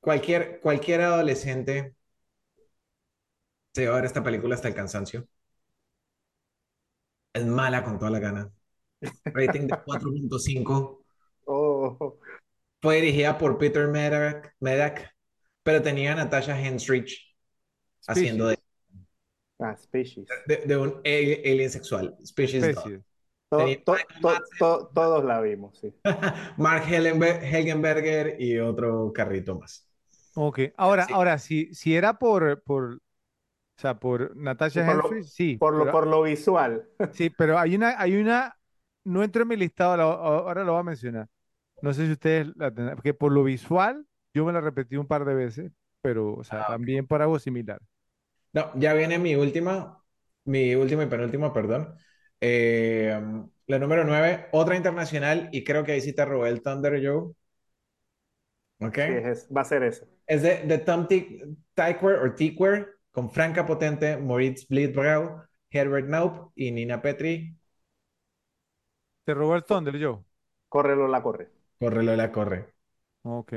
cualquier, 0.00 0.60
cualquier 0.60 1.00
adolescente 1.02 1.94
se 3.74 3.86
va 3.86 3.94
a 3.94 3.96
ver 3.96 4.04
esta 4.04 4.22
película 4.22 4.54
hasta 4.54 4.68
el 4.68 4.74
cansancio. 4.74 5.26
Es 7.32 7.46
mala 7.46 7.84
con 7.84 7.98
toda 7.98 8.10
la 8.10 8.18
gana. 8.18 8.50
Rating 9.24 9.66
de 9.66 9.74
4.5. 9.84 11.04
Oh, 11.46 12.18
Fue 12.82 12.96
dirigida 12.96 13.38
por 13.38 13.56
Peter 13.56 13.88
Medak, 13.88 14.54
Medak, 14.60 15.14
pero 15.62 15.80
tenía 15.80 16.12
a 16.12 16.16
Natasha 16.16 16.60
Henstridge 16.60 17.34
haciendo 18.06 18.48
de, 18.48 18.58
ah, 19.60 19.76
Species. 19.76 20.26
de- 20.46 20.62
de 20.66 20.76
un 20.76 20.88
al- 20.88 21.02
alien 21.04 21.70
sexual. 21.70 22.16
Species 22.24 22.62
Dog. 22.62 22.70
Especie. 22.70 23.02
To- 23.50 23.96
to- 24.20 24.42
to- 24.58 24.90
todos 24.94 25.24
la 25.24 25.40
vimos, 25.40 25.78
sí. 25.78 25.94
Mark 26.58 26.84
Helgenberger 26.86 28.36
y 28.40 28.58
otro 28.58 29.10
carrito 29.14 29.58
más. 29.58 29.88
Ok. 30.34 30.60
Ahora, 30.76 31.06
Sí. 31.06 31.12
ahora, 31.14 31.38
si, 31.38 31.74
si 31.74 31.96
era 31.96 32.18
por, 32.18 32.62
por, 32.62 32.94
o 32.96 33.00
sea, 33.80 33.98
por 33.98 34.36
Natasha 34.36 34.84
lo- 34.92 35.00
Henstridge, 35.00 35.26
sí. 35.26 35.56
Por 35.56 35.72
lo, 35.74 35.80
pero- 35.80 35.92
por 35.92 36.06
lo 36.06 36.22
visual. 36.22 36.86
Sí, 37.12 37.30
pero 37.30 37.58
hay 37.58 37.74
una, 37.74 37.98
hay 38.00 38.16
una, 38.20 38.54
no 39.04 39.22
entró 39.24 39.42
en 39.42 39.48
mi 39.48 39.56
listado, 39.56 39.92
ahora 40.02 40.62
lo 40.64 40.72
voy 40.72 40.80
a 40.80 40.84
mencionar. 40.84 41.26
No 41.80 41.92
sé 41.94 42.06
si 42.06 42.12
ustedes 42.12 42.48
la 42.56 42.70
tendrán, 42.72 42.96
porque 42.96 43.14
por 43.14 43.32
lo 43.32 43.44
visual, 43.44 44.04
yo 44.34 44.44
me 44.44 44.52
la 44.52 44.60
repetí 44.60 44.96
un 44.96 45.06
par 45.06 45.24
de 45.24 45.34
veces, 45.34 45.72
pero, 46.02 46.34
o 46.34 46.44
sea, 46.44 46.64
Ah, 46.64 46.66
también 46.68 47.06
por 47.06 47.22
algo 47.22 47.38
similar. 47.38 47.80
No, 48.58 48.72
ya 48.76 48.94
viene 48.94 49.18
mi 49.18 49.34
última, 49.36 50.02
mi 50.44 50.74
última 50.74 51.04
y 51.04 51.06
penúltima, 51.06 51.52
perdón. 51.52 51.94
Eh, 52.40 53.20
la 53.66 53.78
número 53.78 54.04
9, 54.04 54.48
otra 54.52 54.76
internacional, 54.76 55.48
y 55.52 55.64
creo 55.64 55.84
que 55.84 55.92
ahí 55.92 56.00
sí 56.00 56.14
te 56.14 56.24
robé 56.24 56.48
el 56.50 56.62
Thunder, 56.62 57.00
Joe. 57.04 57.32
¿Ok? 58.80 58.98
Sí, 59.06 59.12
es- 59.12 59.48
va 59.56 59.62
a 59.62 59.64
ser 59.64 59.82
eso. 59.82 60.06
Es 60.26 60.42
de, 60.42 60.62
de 60.64 60.78
Tom 60.78 61.06
Tykwer 61.08 62.16
o 62.24 62.34
Tykwer, 62.34 62.88
con 63.10 63.30
Franca 63.30 63.66
Potente, 63.66 64.16
Moritz 64.16 64.66
Bleedbrau, 64.68 65.42
Herbert 65.70 66.08
Naup 66.08 66.52
y 66.54 66.70
Nina 66.70 67.00
Petri. 67.02 67.56
¿Te 69.24 69.32
robó 69.34 69.54
el 69.54 69.64
Thunder, 69.64 69.96
yo? 69.96 70.24
Córrelo, 70.70 71.08
la 71.08 71.22
corre. 71.22 71.50
Córrelo 71.80 72.14
la 72.14 72.30
corre. 72.30 72.74
Ok. 73.22 73.52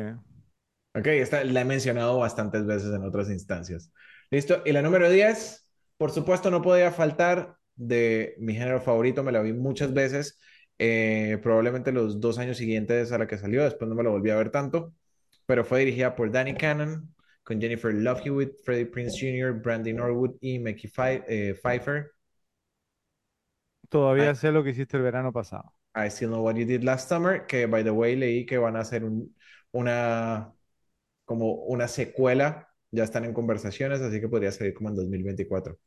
Ok, 0.93 1.07
esta 1.07 1.43
la 1.45 1.61
he 1.61 1.65
mencionado 1.65 2.19
bastantes 2.19 2.65
veces 2.65 2.93
en 2.93 3.03
otras 3.03 3.29
instancias. 3.29 3.91
¿Listo? 4.32 4.61
Y 4.65 4.71
la 4.73 4.82
número 4.82 5.09
10, 5.09 5.69
por 5.97 6.11
supuesto, 6.11 6.51
no 6.51 6.61
podía 6.63 6.91
faltar 6.91 7.57
de 7.75 8.36
mi 8.39 8.53
género 8.55 8.82
favorito, 8.82 9.23
me 9.23 9.32
la 9.34 9.41
vi 9.41 9.53
muchas 9.53 9.93
veces, 9.93 10.39
eh, 10.79 11.39
probablemente 11.43 11.91
los 11.93 12.19
dos 12.21 12.39
años 12.39 12.57
siguientes 12.57 13.11
a 13.11 13.17
la 13.19 13.27
que 13.27 13.38
salió, 13.38 13.63
después 13.63 13.89
no 13.89 13.95
me 13.95 14.03
la 14.03 14.09
volví 14.11 14.29
a 14.29 14.38
ver 14.38 14.51
tanto, 14.51 14.93
pero 15.45 15.65
fue 15.65 15.79
dirigida 15.82 16.15
por 16.15 16.32
Danny 16.32 16.55
Cannon, 16.55 17.13
con 17.43 17.61
Jennifer 17.61 17.93
Love 17.93 18.21
Hewitt, 18.25 18.53
Freddie 18.65 18.86
Prinze 18.88 19.19
Jr., 19.19 19.53
Brandy 19.61 19.93
Norwood 19.93 20.36
y 20.41 20.59
Mickey 20.59 20.89
Pfei- 20.91 21.23
eh, 21.27 21.55
Pfeiffer. 21.61 22.11
Todavía 23.89 24.34
Ay. 24.34 24.36
sé 24.36 24.51
lo 24.51 24.63
que 24.63 24.71
hiciste 24.71 24.97
el 24.97 25.03
verano 25.03 25.32
pasado. 25.32 25.75
I 25.95 26.07
Still 26.09 26.29
Know 26.29 26.41
What 26.43 26.55
You 26.57 26.65
Did 26.65 26.84
Last 26.84 27.09
Summer, 27.09 27.45
que 27.47 27.65
by 27.67 27.84
the 27.84 27.91
way 27.93 28.15
leí 28.15 28.45
que 28.45 28.57
van 28.57 28.75
a 28.77 28.79
hacer 28.82 29.03
un- 29.03 29.36
una, 29.71 30.53
como 31.25 31.53
una 31.65 31.88
secuela, 31.89 32.70
ya 32.91 33.03
están 33.03 33.25
en 33.25 33.33
conversaciones, 33.33 34.01
así 34.01 34.19
que 34.21 34.27
podría 34.29 34.51
salir 34.51 34.73
como 34.73 34.89
en 34.89 34.95
2024. 34.95 35.77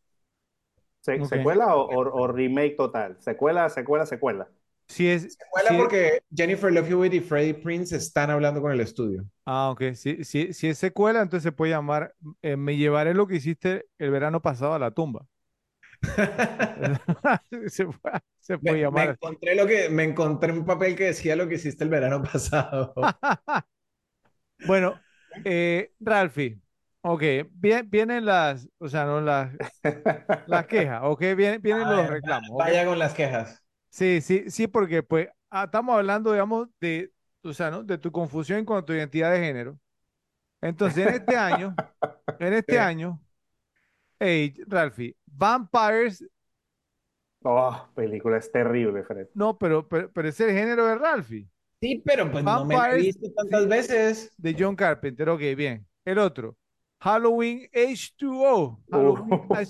Se- 1.01 1.21
Ok. 1.21 1.29
¿Secuela 1.29 1.77
o, 1.77 1.83
o- 1.89 2.23
o 2.23 2.27
remake 2.29 2.77
total? 2.77 3.17
Secuela, 3.21 3.69
secuela, 3.69 4.07
secuela. 4.07 4.49
Si 4.89 5.09
es, 5.09 5.39
Secuela 5.39 5.71
es- 5.71 5.77
porque 5.77 6.23
Jennifer 6.35 6.73
Love 6.73 6.91
Hewitt 6.91 7.15
y 7.15 7.21
Freddie 7.21 7.55
Prince 7.55 7.97
están 7.97 8.31
hablando 8.31 8.61
con 8.61 8.73
el 8.73 8.81
estudio. 8.81 9.25
ah, 9.47 9.71
ok. 9.71 9.95
Si, 9.95 10.25
si, 10.25 10.53
si 10.53 10.69
es 10.69 10.79
secuela, 10.79 11.23
entonces 11.23 11.45
se 11.45 11.53
puede 11.53 11.73
llamar 11.73 12.15
eh, 12.43 12.57
Me 12.57 12.77
llevaré 12.77 13.15
lo 13.15 13.27
que 13.27 13.37
hiciste 13.37 13.87
el 13.99 14.11
verano 14.11 14.43
pasado 14.43 14.75
a 14.75 14.79
la 14.79 14.91
tumba. 14.93 15.27
Se 17.69 17.87
puede, 17.87 18.21
se 18.41 18.59
Me, 18.61 18.73
puede 18.73 18.81
me 18.83 18.83
llamar. 18.83 19.09
encontré 19.09 19.55
lo 19.55 19.67
que, 19.67 19.89
me 19.91 20.05
encontré 20.05 20.53
un 20.53 20.65
papel 20.65 20.97
que 20.97 21.05
decía 21.05 21.37
lo 21.37 21.49
que 21.49 21.57
hiciste 21.57 21.85
el 21.85 21.91
verano 21.91 22.23
pasado. 22.33 22.95
Bueno, 24.67 25.01
eh, 25.45 25.93
Ralphie, 26.01 26.61
ok, 27.05 27.23
vienen 27.55 28.25
las, 28.27 28.69
o 28.79 28.89
sea, 28.89 29.05
no 29.07 29.21
las, 29.21 29.53
las 30.47 30.67
quejas, 30.69 31.03
ok, 31.05 31.21
vienen, 31.37 31.63
vienen 31.63 31.89
los 31.89 32.07
reclamos. 32.09 32.57
Vaya 32.57 32.85
con 32.87 32.99
las 32.99 33.15
quejas. 33.15 33.63
Sí, 33.91 34.21
sí, 34.21 34.51
sí, 34.51 34.67
porque 34.67 35.03
pues 35.03 35.29
ah, 35.51 35.65
estamos 35.65 35.97
hablando, 35.97 36.33
digamos, 36.33 36.69
de, 36.81 37.13
o 37.43 37.53
sea, 37.53 37.71
¿no? 37.71 37.85
De 37.85 37.97
tu 37.99 38.11
confusión 38.11 38.65
con 38.65 38.85
tu 38.85 38.93
identidad 38.93 39.31
de 39.33 39.39
género. 39.41 39.79
Entonces, 40.63 41.07
en 41.07 41.15
este 41.15 41.37
año, 41.37 41.81
en 42.39 42.55
este 42.55 42.79
Sí. 42.79 42.81
año, 42.81 43.23
hey, 44.21 44.55
Ralphie, 44.69 45.17
Vampires, 45.27 46.25
Oh, 47.45 47.89
película 47.95 48.39
es 48.39 48.51
terrible, 48.51 49.05
Fred. 49.05 49.29
no, 49.33 49.59
pero, 49.59 49.89
pero, 49.89 50.13
pero 50.13 50.29
es 50.29 50.41
el 50.41 50.51
género 50.53 50.87
de 50.87 50.95
Ralphie, 50.97 51.49
Sí, 51.81 52.03
pero 52.05 52.31
pues 52.33 52.45
no 52.45 52.65
me 52.65 52.81
la 52.81 52.93
he 52.93 52.97
visto 52.97 53.31
tantas 53.37 53.69
sí. 53.69 53.69
veces. 53.69 54.33
de 54.37 54.57
John 54.59 54.77
Carpenter, 54.77 55.29
ok, 55.31 55.41
bien. 55.57 55.87
El 56.05 56.19
otro, 56.19 56.57
Halloween 57.05 57.69
H2O, 57.73 58.79
Halloween 58.91 59.47
H, 59.51 59.69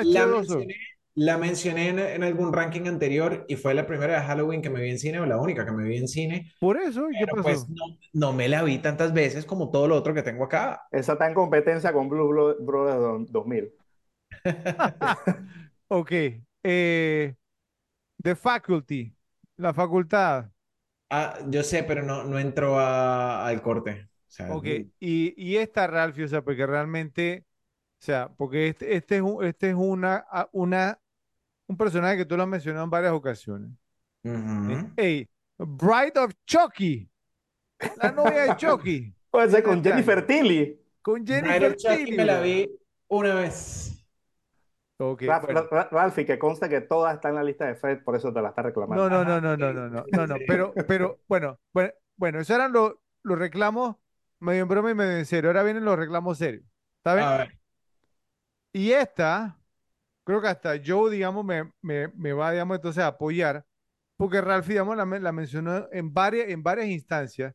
La 0.00 0.26
H2O. 0.26 0.26
mencioné, 0.26 0.74
La 1.14 1.38
mencioné 1.38 1.88
en, 1.90 1.98
en 2.00 2.22
algún 2.24 2.52
ranking 2.52 2.86
anterior 2.88 3.44
y 3.48 3.56
fue 3.56 3.74
la 3.74 3.86
primera 3.86 4.14
de 4.20 4.26
Halloween 4.26 4.60
que 4.62 4.70
me 4.70 4.82
vi 4.82 4.90
en 4.90 4.98
cine 4.98 5.20
o 5.20 5.26
la 5.26 5.38
única 5.38 5.64
que 5.64 5.72
me 5.72 5.84
vi 5.84 5.98
en 5.98 6.08
cine, 6.08 6.52
Por 6.58 6.76
eso, 6.76 7.08
¿y 7.10 7.18
qué 7.18 7.26
pero 7.26 7.42
pues 7.42 7.60
pasó? 7.60 7.68
no, 7.68 7.84
no 8.12 8.32
me 8.32 8.48
la 8.48 8.62
vi 8.64 8.78
tantas 8.78 9.12
veces 9.12 9.44
como 9.46 9.70
todo 9.70 9.86
lo 9.86 9.94
otro 9.96 10.14
que 10.14 10.22
tengo 10.22 10.44
acá. 10.44 10.82
Esa 10.90 11.12
está 11.12 11.28
en 11.28 11.34
competencia 11.34 11.92
con 11.92 12.08
Blue 12.08 12.56
Brothers 12.60 13.00
do- 13.00 13.26
2000. 13.30 13.72
Ok. 15.88 16.12
eh, 16.62 17.34
The 18.22 18.34
Faculty, 18.36 19.14
la 19.58 19.72
facultad. 19.74 20.50
Ah, 21.10 21.38
yo 21.48 21.62
sé, 21.62 21.82
pero 21.84 22.02
no, 22.02 22.24
no 22.24 22.38
entró 22.38 22.78
a- 22.78 23.46
al 23.46 23.62
corte. 23.62 24.08
Sea, 24.34 24.52
Ok. 24.52 24.64
Y, 24.98 25.32
y 25.36 25.56
esta, 25.58 25.86
Ralphie, 25.86 26.24
o 26.24 26.28
sea, 26.28 26.42
porque 26.42 26.66
realmente, 26.66 27.44
o 27.46 28.04
sea, 28.04 28.28
porque 28.36 28.66
este, 28.66 28.96
este 28.96 29.16
es, 29.16 29.22
un- 29.22 29.44
este 29.44 29.68
es 29.68 29.76
una, 29.76 30.26
a- 30.28 30.48
una, 30.50 30.98
un 31.68 31.76
personaje 31.76 32.16
que 32.16 32.24
tú 32.24 32.36
lo 32.36 32.42
has 32.42 32.48
mencionado 32.48 32.82
en 32.84 32.90
varias 32.90 33.12
ocasiones. 33.12 33.70
¿sí? 34.24 34.30
ujú. 34.30 34.90
Ey, 34.96 35.28
Bride 35.56 36.18
of 36.18 36.32
Chucky, 36.44 37.08
la 38.02 38.10
novia 38.10 38.42
de 38.42 38.56
Chucky, 38.56 39.14
Puede 39.30 39.50
ser 39.50 39.62
con 39.62 39.84
Jennifer 39.84 40.26
Tilly. 40.26 40.80
con 41.00 41.22
Bride 41.24 41.42
Jennifer 41.42 41.76
Tilly, 41.76 42.16
me 42.16 42.24
la 42.24 42.40
vi 42.40 42.68
una 43.06 43.36
vez. 43.36 44.04
Ok, 44.98 45.22
Ra- 45.22 45.38
bueno. 45.40 46.14
Que 46.26 46.38
conste 46.40 46.68
que 46.68 46.80
toda 46.80 47.14
está 47.14 47.28
en 47.28 47.36
la 47.36 47.44
lista 47.44 47.66
de 47.66 47.76
Fred, 47.76 48.02
por 48.02 48.16
eso 48.16 48.32
te 48.32 48.42
la 48.42 48.48
está 48.48 48.62
reclamando. 48.62 49.08
No, 49.08 49.24
no, 49.24 49.24
no, 49.24 49.40
no, 49.40 49.56
no, 49.56 49.72
no, 49.72 49.88
no, 49.88 50.04
no, 50.10 50.26
no, 50.26 50.36
pero, 50.44 50.74
pero, 50.88 51.20
bueno, 51.28 51.60
bueno, 51.72 51.92
bueno, 52.16 52.40
esos 52.40 52.56
eran 52.56 52.72
los, 52.72 52.94
los 53.22 53.38
reclamos 53.38 53.96
medio 54.44 54.62
en 54.62 54.68
broma 54.68 54.90
y 54.90 54.94
medio 54.94 55.16
en 55.18 55.26
serio. 55.26 55.50
Ahora 55.50 55.62
vienen 55.64 55.84
los 55.84 55.98
reclamos 55.98 56.38
serios. 56.38 56.64
¿Está 56.98 57.14
bien? 57.14 57.26
A 57.26 57.36
ver. 57.38 57.58
Y 58.72 58.92
esta, 58.92 59.58
creo 60.24 60.40
que 60.42 60.48
hasta 60.48 60.74
Joe, 60.84 61.10
digamos, 61.12 61.44
me, 61.44 61.72
me, 61.82 62.08
me 62.08 62.32
va, 62.32 62.52
digamos, 62.52 62.76
entonces 62.76 63.02
a 63.04 63.08
apoyar, 63.08 63.64
porque 64.16 64.40
Ralph, 64.40 64.66
digamos, 64.68 64.96
la, 64.96 65.04
la 65.06 65.32
mencionó 65.32 65.88
en 65.92 66.12
varias, 66.14 66.48
en 66.50 66.62
varias 66.62 66.88
instancias. 66.88 67.54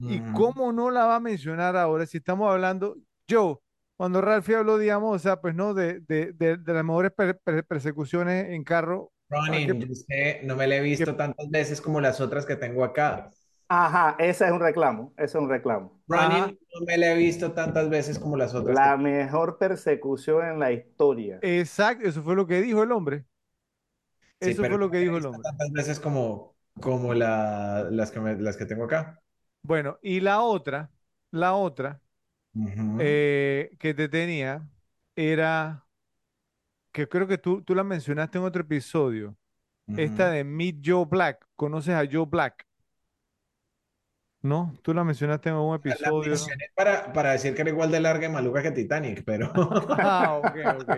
¿Y 0.00 0.20
Ujú. 0.20 0.32
cómo 0.32 0.72
no 0.72 0.90
la 0.90 1.06
va 1.06 1.16
a 1.16 1.20
mencionar 1.20 1.76
ahora 1.76 2.06
si 2.06 2.18
estamos 2.18 2.50
hablando, 2.52 2.96
Joe, 3.30 3.56
cuando 3.96 4.20
Ralphie 4.20 4.56
habló, 4.56 4.78
digamos, 4.78 5.16
o 5.16 5.18
sea, 5.18 5.40
pues 5.40 5.54
no, 5.54 5.74
de, 5.74 6.00
de, 6.00 6.32
de, 6.34 6.56
de 6.58 6.74
las 6.74 6.84
mejores 6.84 7.12
per- 7.12 7.38
per- 7.40 7.64
persecuciones 7.66 8.50
en 8.50 8.64
carro, 8.64 9.12
¿a 9.30 9.52
qué- 9.52 9.66
Ronin, 9.68 9.80
yo 9.80 9.94
sé, 9.94 10.40
no 10.44 10.56
me 10.56 10.66
la 10.66 10.76
he 10.76 10.80
visto 10.80 11.16
tantas 11.16 11.48
veces 11.50 11.80
como 11.80 12.00
las 12.00 12.20
otras 12.20 12.46
que 12.46 12.56
tengo 12.56 12.84
acá. 12.84 13.30
Ajá, 13.68 14.14
ese 14.18 14.46
es 14.46 14.52
un 14.52 14.60
reclamo, 14.60 15.12
ese 15.16 15.24
es 15.24 15.34
un 15.34 15.48
reclamo. 15.48 16.00
Ajá. 16.10 16.28
Ronin, 16.28 16.58
no 16.74 16.86
me 16.86 16.96
la 16.98 17.12
he 17.12 17.16
visto 17.16 17.52
tantas 17.52 17.88
veces 17.88 18.18
como 18.18 18.36
las 18.36 18.54
otras. 18.54 18.76
La 18.76 18.96
que- 18.96 19.02
mejor 19.02 19.58
persecución 19.58 20.46
en 20.46 20.58
la 20.60 20.72
historia. 20.72 21.38
Exacto, 21.42 22.06
eso 22.06 22.22
fue 22.22 22.36
lo 22.36 22.46
que 22.46 22.62
dijo 22.62 22.82
el 22.82 22.92
hombre. 22.92 23.24
Sí, 24.40 24.50
Eso 24.50 24.64
fue 24.64 24.78
lo 24.78 24.90
que 24.90 24.98
dijo 24.98 25.16
el 25.16 25.26
hombre. 25.26 25.42
tantas 25.42 25.72
veces 25.72 25.98
como, 26.00 26.54
como 26.80 27.14
la- 27.14 27.88
las 27.90 28.10
que 28.12 28.20
me- 28.20 28.36
las 28.36 28.56
que 28.56 28.66
tengo 28.66 28.84
acá. 28.84 29.20
Bueno, 29.62 29.98
y 30.02 30.20
la 30.20 30.42
otra, 30.42 30.90
la 31.30 31.54
otra 31.54 32.00
eh, 33.00 33.70
que 33.78 33.92
te 33.94 34.08
tenía 34.08 34.66
era, 35.16 35.84
que 36.92 37.08
creo 37.08 37.26
que 37.26 37.38
tú, 37.38 37.62
tú 37.62 37.74
la 37.74 37.84
mencionaste 37.84 38.38
en 38.38 38.44
otro 38.44 38.62
episodio, 38.62 39.36
esta 39.96 40.30
de 40.30 40.42
Meet 40.44 40.76
Joe 40.84 41.04
Black. 41.04 41.46
¿Conoces 41.56 41.94
a 41.94 42.04
Joe 42.10 42.26
Black? 42.26 42.65
¿No? 44.42 44.78
Tú 44.82 44.94
la 44.94 45.04
mencionaste 45.04 45.48
en 45.50 45.56
un 45.56 45.74
La 45.84 45.96
episodio, 45.96 46.36
para, 46.74 47.12
para 47.12 47.32
decir 47.32 47.54
que 47.54 47.62
era 47.62 47.70
igual 47.70 47.90
de 47.90 48.00
larga 48.00 48.26
y 48.26 48.30
maluca 48.30 48.62
que 48.62 48.72
Titanic, 48.72 49.24
pero 49.24 49.52
Ah, 50.02 50.38
ok, 50.38 50.56
ok. 50.82 50.90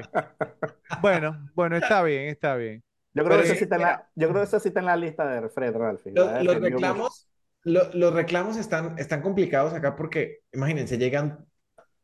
Bueno, 0.96 1.50
bueno, 1.54 1.76
está 1.76 2.02
bien, 2.02 2.28
está 2.28 2.56
bien. 2.56 2.82
Yo 3.14 3.24
creo 3.24 3.38
Pero 3.38 3.42
que 3.42 3.64
está 3.64 3.76
en 3.76 3.82
la, 3.82 4.10
yo 4.14 4.28
creo 4.28 4.40
que 4.42 4.46
ese 4.48 4.60
sí 4.60 4.68
está 4.68 4.80
en 4.80 4.86
la 4.86 4.96
lista 4.96 5.26
de 5.26 5.48
Fred, 5.48 5.74
Ralphie. 5.76 6.12
Los 6.38 6.60
reclamos, 6.60 7.28
lo- 7.64 7.92
los 7.94 8.12
reclamos 8.14 8.56
están, 8.56 8.98
están 8.98 9.22
complicados 9.22 9.72
acá 9.74 9.96
porque, 9.96 10.40
imagínense, 10.52 10.98
llegan, 10.98 11.44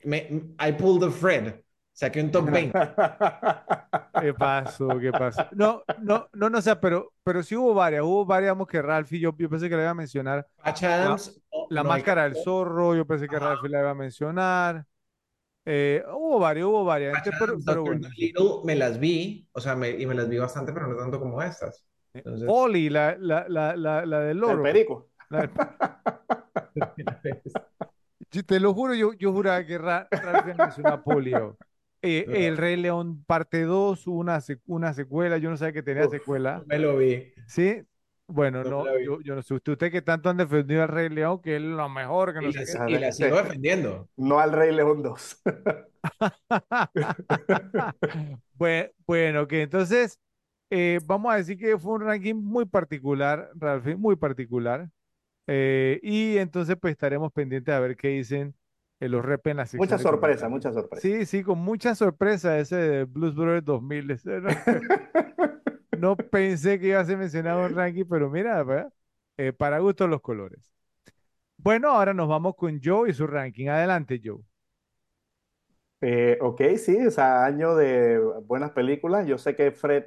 me, 0.05 0.29
I 0.61 0.73
pulled 0.75 1.03
the 1.07 1.13
Fred, 1.13 1.64
saqué 1.95 2.21
un 2.21 2.31
top 2.31 2.51
20. 2.51 2.79
¿Qué 4.21 4.35
pasó? 4.35 4.99
¿Qué 5.01 5.11
pasó? 5.13 5.47
No, 5.53 5.83
no, 6.03 6.29
no, 6.33 6.51
no, 6.51 6.59
o 6.59 6.63
sea, 6.63 6.81
pero, 6.81 7.13
pero 7.23 7.43
sí 7.43 7.57
hubo 7.57 7.73
varias, 7.75 8.03
hubo 8.03 8.25
varias, 8.27 8.49
digamos, 8.49 8.67
que 8.69 8.83
Ralphie, 8.83 9.21
yo, 9.21 9.35
yo 9.39 9.49
pensé 9.49 9.69
que 9.69 9.77
le 9.77 9.83
iba 9.83 9.91
a 9.91 9.95
mencionar 9.95 10.47
Patch 10.63 10.83
Adams, 10.85 11.41
no- 11.53 11.67
la 11.71 11.83
no 11.83 11.89
máscara 11.89 12.25
del 12.25 12.37
zorro, 12.37 12.95
yo 12.95 13.07
pensé 13.07 13.29
que 13.29 13.37
Ajá. 13.37 13.51
Ralphie 13.51 13.71
la 13.71 13.81
iba 13.81 13.91
a 13.91 13.95
mencionar. 13.95 14.85
Eh, 15.67 16.05
hubo 16.13 16.39
varias, 16.39 16.67
hubo 16.67 16.85
varias, 16.85 17.15
Patch 17.15 17.27
entonces, 17.29 17.41
pero, 17.41 17.53
Adams, 17.53 17.65
pero 17.67 17.83
bueno. 17.83 18.09
Dolittle, 18.09 18.51
me 18.65 18.77
las 18.77 19.01
vi, 19.01 19.49
o 19.53 19.61
sea, 19.61 19.75
me, 19.75 19.91
y 19.91 20.07
me 20.07 20.15
las 20.15 20.29
vi 20.29 20.39
bastante, 20.39 20.73
pero 20.73 20.87
no 20.89 20.97
tanto 20.97 21.19
como 21.19 21.41
estas. 21.43 21.87
Entonces, 22.13 22.47
Polly, 22.47 22.91
la, 22.91 23.17
la, 23.19 23.47
la, 23.49 23.75
la, 23.77 24.05
la 24.05 24.21
del 24.21 24.31
El 24.31 24.39
loro. 24.39 24.63
perico. 24.63 25.09
la 25.31 25.41
del- 25.41 25.51
te 28.47 28.61
lo 28.61 28.75
juro, 28.75 28.95
yo, 28.95 29.13
yo 29.15 29.33
juraba 29.33 29.65
que 29.65 29.79
Ra- 29.79 30.07
Ralphie 30.11 30.55
mencionó 30.55 30.93
a 30.93 31.03
Polly. 31.03 31.31
yo. 31.31 31.57
Eh, 32.07 32.47
El 32.49 32.57
Rey 32.57 32.77
León 32.77 33.25
parte 33.25 33.63
2, 33.63 34.07
una, 34.07 34.41
una 34.67 34.93
secuela, 34.95 35.39
yo 35.39 35.51
no 35.51 35.57
sabía 35.57 35.73
que 35.73 35.83
tenía 35.83 36.05
Uf. 36.05 36.11
secuela. 36.13 36.59
no 36.59 36.65
me 36.67 36.79
lo 36.79 36.97
vi. 36.99 37.33
¿Sí? 37.47 37.83
Bueno, 38.27 38.65
No 38.65 38.85
la 38.85 39.03
yo, 39.03 39.21
yo 39.21 39.35
no 39.35 39.43
sé, 39.43 39.55
usted, 39.55 39.73
usted 39.73 39.93
que 39.93 40.03
tanto 40.03 40.31
han 40.31 40.37
defendido 40.39 40.83
al 40.83 40.89
Rey 40.89 41.09
León, 41.11 41.41
que 41.43 41.57
es 41.57 41.63
lo 41.63 41.89
mejor, 41.89 42.33
que 42.35 42.41
no 42.41 42.49
Y 42.49 42.53
sé 42.53 42.61
las, 42.61 42.87
qué. 42.87 42.93
y 42.93 42.99
las 42.99 43.17
sigo 43.17 43.37
defendiendo. 43.37 44.09
No 44.17 44.39
al 44.41 44.53
Rey 44.53 44.75
León 44.75 45.03
2. 45.03 45.43
Bue- 48.59 48.93
Bueno, 49.07 49.47
que 49.47 49.63
entonces 49.63 50.19
eh, 50.71 51.01
vamos 51.05 51.33
a 51.33 51.37
decir 51.37 51.59
que 51.59 51.79
fue 51.79 51.93
un 51.95 52.03
ranking 52.03 52.35
muy 52.35 52.65
particular, 52.67 53.51
Ralphie, 53.55 53.97
muy 53.97 54.17
particular. 54.17 54.89
Eh, 55.47 56.01
y 56.03 56.39
entonces 56.39 56.77
pues 56.81 56.93
estaremos 56.93 57.33
pendientes 57.33 57.75
a 57.75 57.81
ver 57.81 57.97
qué 57.97 58.09
dicen 58.09 58.55
los 59.01 59.25
rep 59.25 59.47
en 59.49 59.59
la 59.59 59.67
sección 59.67 59.99
Mucha 59.99 59.99
sorpresa, 59.99 60.49
mucha 60.49 60.73
sorpresa. 60.73 61.09
Sí, 61.09 61.27
sí, 61.27 61.43
con 61.45 61.59
mucha 61.61 61.95
sorpresa 61.95 62.59
ese 62.59 62.77
de 62.77 63.05
Blues 63.05 63.35
Brothers 63.37 63.65
2000. 63.65 64.11
ese 64.11 64.41
no, 64.41 64.51
no 65.93 66.17
pensé 66.17 66.79
que 66.81 66.89
iba 66.89 67.01
a 67.01 67.05
ser 67.05 67.19
mencionado 67.19 67.67
en 67.67 67.75
ranking, 67.75 68.05
pero 68.09 68.31
mira. 68.31 68.65
Eh, 69.37 69.53
para 69.53 69.81
gustos 69.81 70.09
los 70.09 70.21
colores. 70.23 70.73
Bueno, 71.59 71.91
ahora 71.91 72.15
nos 72.15 72.29
vamos 72.29 72.57
con 72.57 72.81
Joe 72.85 73.11
y 73.11 73.15
su 73.15 73.27
ranking. 73.27 73.69
Adelante, 73.69 74.21
Joe. 74.25 74.43
Eh, 76.01 76.39
ok, 76.43 76.61
sí, 76.77 77.07
o 77.07 77.11
sea, 77.11 77.45
año 77.47 77.75
de 77.77 78.19
buenas 78.47 78.73
películas. 78.73 79.27
Yo 79.27 79.39
sé 79.39 79.57
que 79.57 79.73
Fred 79.73 80.07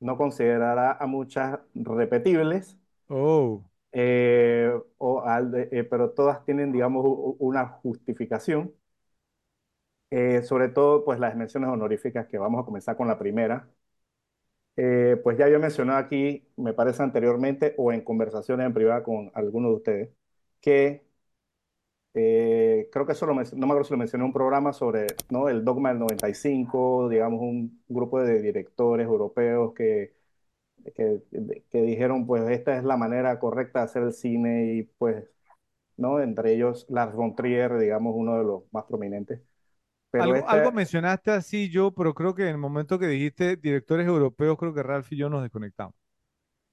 no 0.00 0.16
considerará 0.16 0.92
a 0.92 1.06
muchas 1.06 1.58
repetibles, 1.74 2.78
Oh, 3.08 3.64
eh, 3.92 4.72
o 4.98 5.24
eh, 5.54 5.84
pero 5.84 6.10
todas 6.10 6.44
tienen, 6.44 6.72
digamos, 6.72 7.04
una 7.38 7.66
justificación. 7.68 8.72
Eh, 10.10 10.42
sobre 10.44 10.68
todo, 10.68 11.04
pues 11.04 11.18
las 11.18 11.34
menciones 11.36 11.70
honoríficas, 11.70 12.26
que 12.28 12.38
vamos 12.38 12.62
a 12.62 12.64
comenzar 12.64 12.96
con 12.96 13.08
la 13.08 13.18
primera. 13.18 13.68
Eh, 14.76 15.20
pues 15.22 15.36
ya 15.38 15.48
yo 15.50 15.58
mencioné 15.60 15.92
aquí, 15.94 16.48
me 16.56 16.72
parece 16.72 17.02
anteriormente, 17.02 17.74
o 17.78 17.92
en 17.92 18.00
conversaciones 18.02 18.66
en 18.66 18.72
privada 18.74 19.02
con 19.02 19.30
alguno 19.34 19.68
de 19.68 19.74
ustedes, 19.74 20.10
que 20.60 21.04
eh, 22.14 22.88
creo 22.92 23.06
que 23.06 23.12
eso 23.12 23.24
lo 23.26 23.34
no 23.34 23.40
me 23.42 23.44
acuerdo 23.72 23.84
si 23.84 23.92
lo 23.92 23.98
mencioné 23.98 24.22
en 24.24 24.26
un 24.26 24.32
programa 24.32 24.72
sobre, 24.72 25.06
¿no? 25.30 25.48
el 25.48 25.64
Dogma 25.64 25.88
del 25.90 25.98
95, 26.00 27.08
digamos, 27.08 27.40
un 27.40 27.82
grupo 27.88 28.20
de 28.22 28.42
directores 28.42 29.06
europeos 29.06 29.72
que, 29.74 30.14
que, 30.94 31.22
que 31.70 31.82
dijeron, 31.82 32.26
pues 32.26 32.48
esta 32.50 32.76
es 32.76 32.84
la 32.84 32.96
manera 32.96 33.38
correcta 33.38 33.80
de 33.80 33.84
hacer 33.86 34.02
el 34.04 34.12
cine 34.12 34.74
y 34.74 34.82
pues, 34.84 35.24
¿no? 35.96 36.20
Entre 36.20 36.54
ellos 36.54 36.86
Lars 36.90 37.14
von 37.14 37.36
Trier, 37.36 37.78
digamos, 37.78 38.14
uno 38.16 38.38
de 38.38 38.44
los 38.44 38.64
más 38.72 38.84
prominentes. 38.86 39.42
Pero 40.10 40.34
algo, 40.34 40.36
este- 40.36 40.58
algo 40.58 40.72
mencionaste 40.72 41.30
así, 41.32 41.70
Joe, 41.72 41.92
pero 41.92 42.14
creo 42.14 42.34
que 42.34 42.42
en 42.44 42.48
el 42.50 42.58
momento 42.58 42.98
que 42.98 43.06
dijiste 43.08 43.56
directores 43.56 44.06
europeos, 44.06 44.56
creo 44.58 44.72
que 44.74 44.82
Ralph 44.82 45.12
y 45.12 45.16
yo 45.18 45.28
nos 45.30 45.42
desconectamos. 45.42 45.94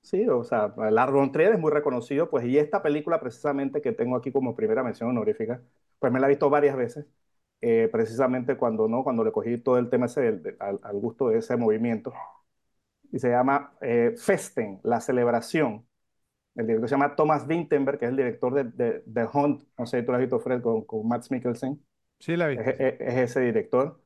Sí, 0.02 0.28
o 0.28 0.44
sea, 0.44 0.74
Lars 0.92 1.12
von 1.14 1.32
Trier 1.32 1.54
es 1.54 1.60
muy 1.60 1.72
reconocido, 1.72 2.30
pues, 2.30 2.46
y 2.46 2.58
esta 2.58 2.82
película 2.82 3.20
precisamente 3.20 3.82
que 3.82 3.92
tengo 3.92 4.16
aquí 4.16 4.32
como 4.32 4.56
primera 4.56 4.82
mención 4.84 5.10
honorífica, 5.10 5.62
pues 6.00 6.12
me 6.12 6.20
la 6.20 6.28
he 6.28 6.30
visto 6.30 6.50
varias 6.50 6.76
veces, 6.76 7.06
eh, 7.62 7.90
precisamente 7.92 8.58
cuando, 8.58 8.88
¿no? 8.88 9.04
Cuando 9.04 9.24
le 9.24 9.32
cogí 9.32 9.58
todo 9.60 9.78
el 9.78 9.90
tema 9.90 10.08
ese 10.08 10.22
del- 10.22 10.42
del- 10.44 10.58
al, 10.60 10.80
al 10.84 10.96
gusto 10.98 11.28
de 11.30 11.38
ese 11.40 11.58
movimiento, 11.58 12.12
y 13.12 13.20
se 13.20 13.30
llama 13.30 13.74
eh, 13.82 14.16
Festen, 14.18 14.80
la 14.84 15.02
celebración. 15.02 15.86
El 16.56 16.68
director 16.68 16.90
se 16.90 16.96
llama 16.96 17.16
Thomas 17.16 17.48
Vinterberg, 17.48 18.00
que 18.00 18.06
es 18.06 18.12
el 18.12 18.18
director 18.18 18.54
de, 18.54 18.64
de, 18.66 19.04
The 19.14 19.28
Hunt, 19.34 19.64
no 19.78 19.86
sé 19.88 20.04
tú 20.04 20.12
lo 20.12 20.18
has 20.18 20.22
visto, 20.22 20.40
Fred, 20.40 20.62
con, 20.62 20.84
con 20.86 21.08
Mads 21.08 21.32
Mikkelsen, 21.32 21.84
Sí, 22.20 22.36
la 22.38 22.48
es, 22.56 22.68
viste. 22.68 22.74
es- 22.80 23.02
es 23.02 23.16
ese 23.32 23.42
director 23.42 24.02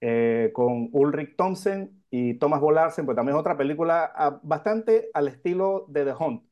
eh, 0.00 0.50
con 0.54 0.88
Ulrich 0.92 1.36
Thomsen 1.36 2.04
y 2.10 2.34
Thomas 2.34 2.60
Bollarsen, 2.60 3.06
pues 3.06 3.16
también 3.16 3.36
es 3.36 3.40
otra 3.40 3.56
película 3.56 4.12
ah, 4.14 4.40
bastante 4.42 5.10
al 5.14 5.28
estilo 5.28 5.86
de 5.88 6.04
The 6.04 6.14
Hunt. 6.18 6.44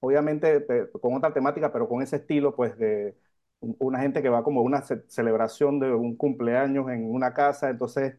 Obviamente 0.00 0.60
pe- 0.60 0.90
con 0.92 1.14
otra 1.14 1.32
temática, 1.32 1.72
pero 1.72 1.88
con 1.88 2.02
ese 2.02 2.16
estilo, 2.16 2.54
pues 2.54 2.76
de 2.78 3.16
un- 3.60 3.76
una 3.80 4.00
gente 4.00 4.22
que 4.22 4.28
va 4.28 4.42
como 4.44 4.60
a 4.60 4.62
una 4.64 4.82
ce- 4.82 5.04
celebración 5.08 5.80
de 5.80 5.92
un 5.92 6.16
cumpleaños 6.16 6.88
en 6.90 7.10
una 7.12 7.34
casa, 7.34 7.70
entonces 7.70 8.16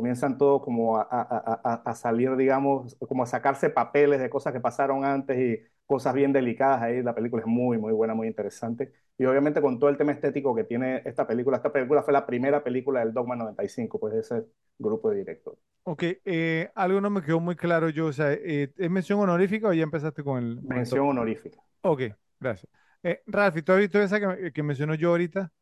comienzan 0.00 0.38
todos 0.38 0.62
como 0.62 0.96
a, 0.98 1.02
a- 1.02 1.60
a- 1.64 1.82
a 1.90 1.94
salir, 1.94 2.36
digamos, 2.36 2.96
como 3.08 3.22
a 3.22 3.26
sacarse 3.26 3.70
papeles 3.70 4.20
de 4.20 4.30
cosas 4.30 4.52
que 4.52 4.60
pasaron 4.60 5.04
antes 5.04 5.38
y 5.38 5.62
cosas 5.86 6.14
bien 6.14 6.32
delicadas 6.32 6.82
ahí. 6.82 7.02
La 7.02 7.14
película 7.14 7.42
es 7.42 7.46
muy, 7.48 7.78
muy 7.78 7.92
buena, 7.92 8.14
muy 8.14 8.26
interesante. 8.28 8.92
Y 9.18 9.24
obviamente 9.24 9.60
con 9.62 9.78
todo 9.78 9.90
el 9.90 9.96
tema 9.96 10.12
estético 10.12 10.54
que 10.54 10.64
tiene 10.64 11.02
esta 11.04 11.26
película, 11.26 11.56
esta 11.56 11.72
película 11.72 12.02
fue 12.02 12.12
la 12.12 12.26
primera 12.26 12.62
película 12.64 13.00
del 13.00 13.14
Dogma 13.14 13.36
95, 13.36 13.98
pues 14.00 14.14
de 14.14 14.20
ese 14.20 14.44
grupo 14.78 15.10
de 15.10 15.16
directores. 15.18 15.60
Ok, 15.88 16.02
eh, 16.24 16.70
algo 16.74 17.00
no 17.00 17.10
me 17.10 17.22
quedó 17.22 17.38
muy 17.38 17.54
claro 17.54 17.88
yo, 17.90 18.06
o 18.06 18.12
sea, 18.12 18.32
eh, 18.32 18.72
¿es 18.76 18.90
mención 18.90 19.20
honorífica 19.20 19.68
o 19.68 19.72
ya 19.72 19.84
empezaste 19.84 20.24
con 20.24 20.42
el, 20.42 20.64
con 20.64 20.80
el 20.80 20.88
top? 20.88 21.00
Mención 21.00 21.08
honorífica. 21.08 21.62
Ok, 21.82 22.02
gracias. 22.40 22.70
Eh, 23.02 23.22
Ralphie, 23.26 23.62
¿tú 23.62 23.72
has 23.72 23.78
visto 23.80 24.00
esa 24.02 24.20
que, 24.20 24.52
que 24.52 24.62
mencionó 24.64 24.94
yo 24.94 25.10
ahorita? 25.10 25.52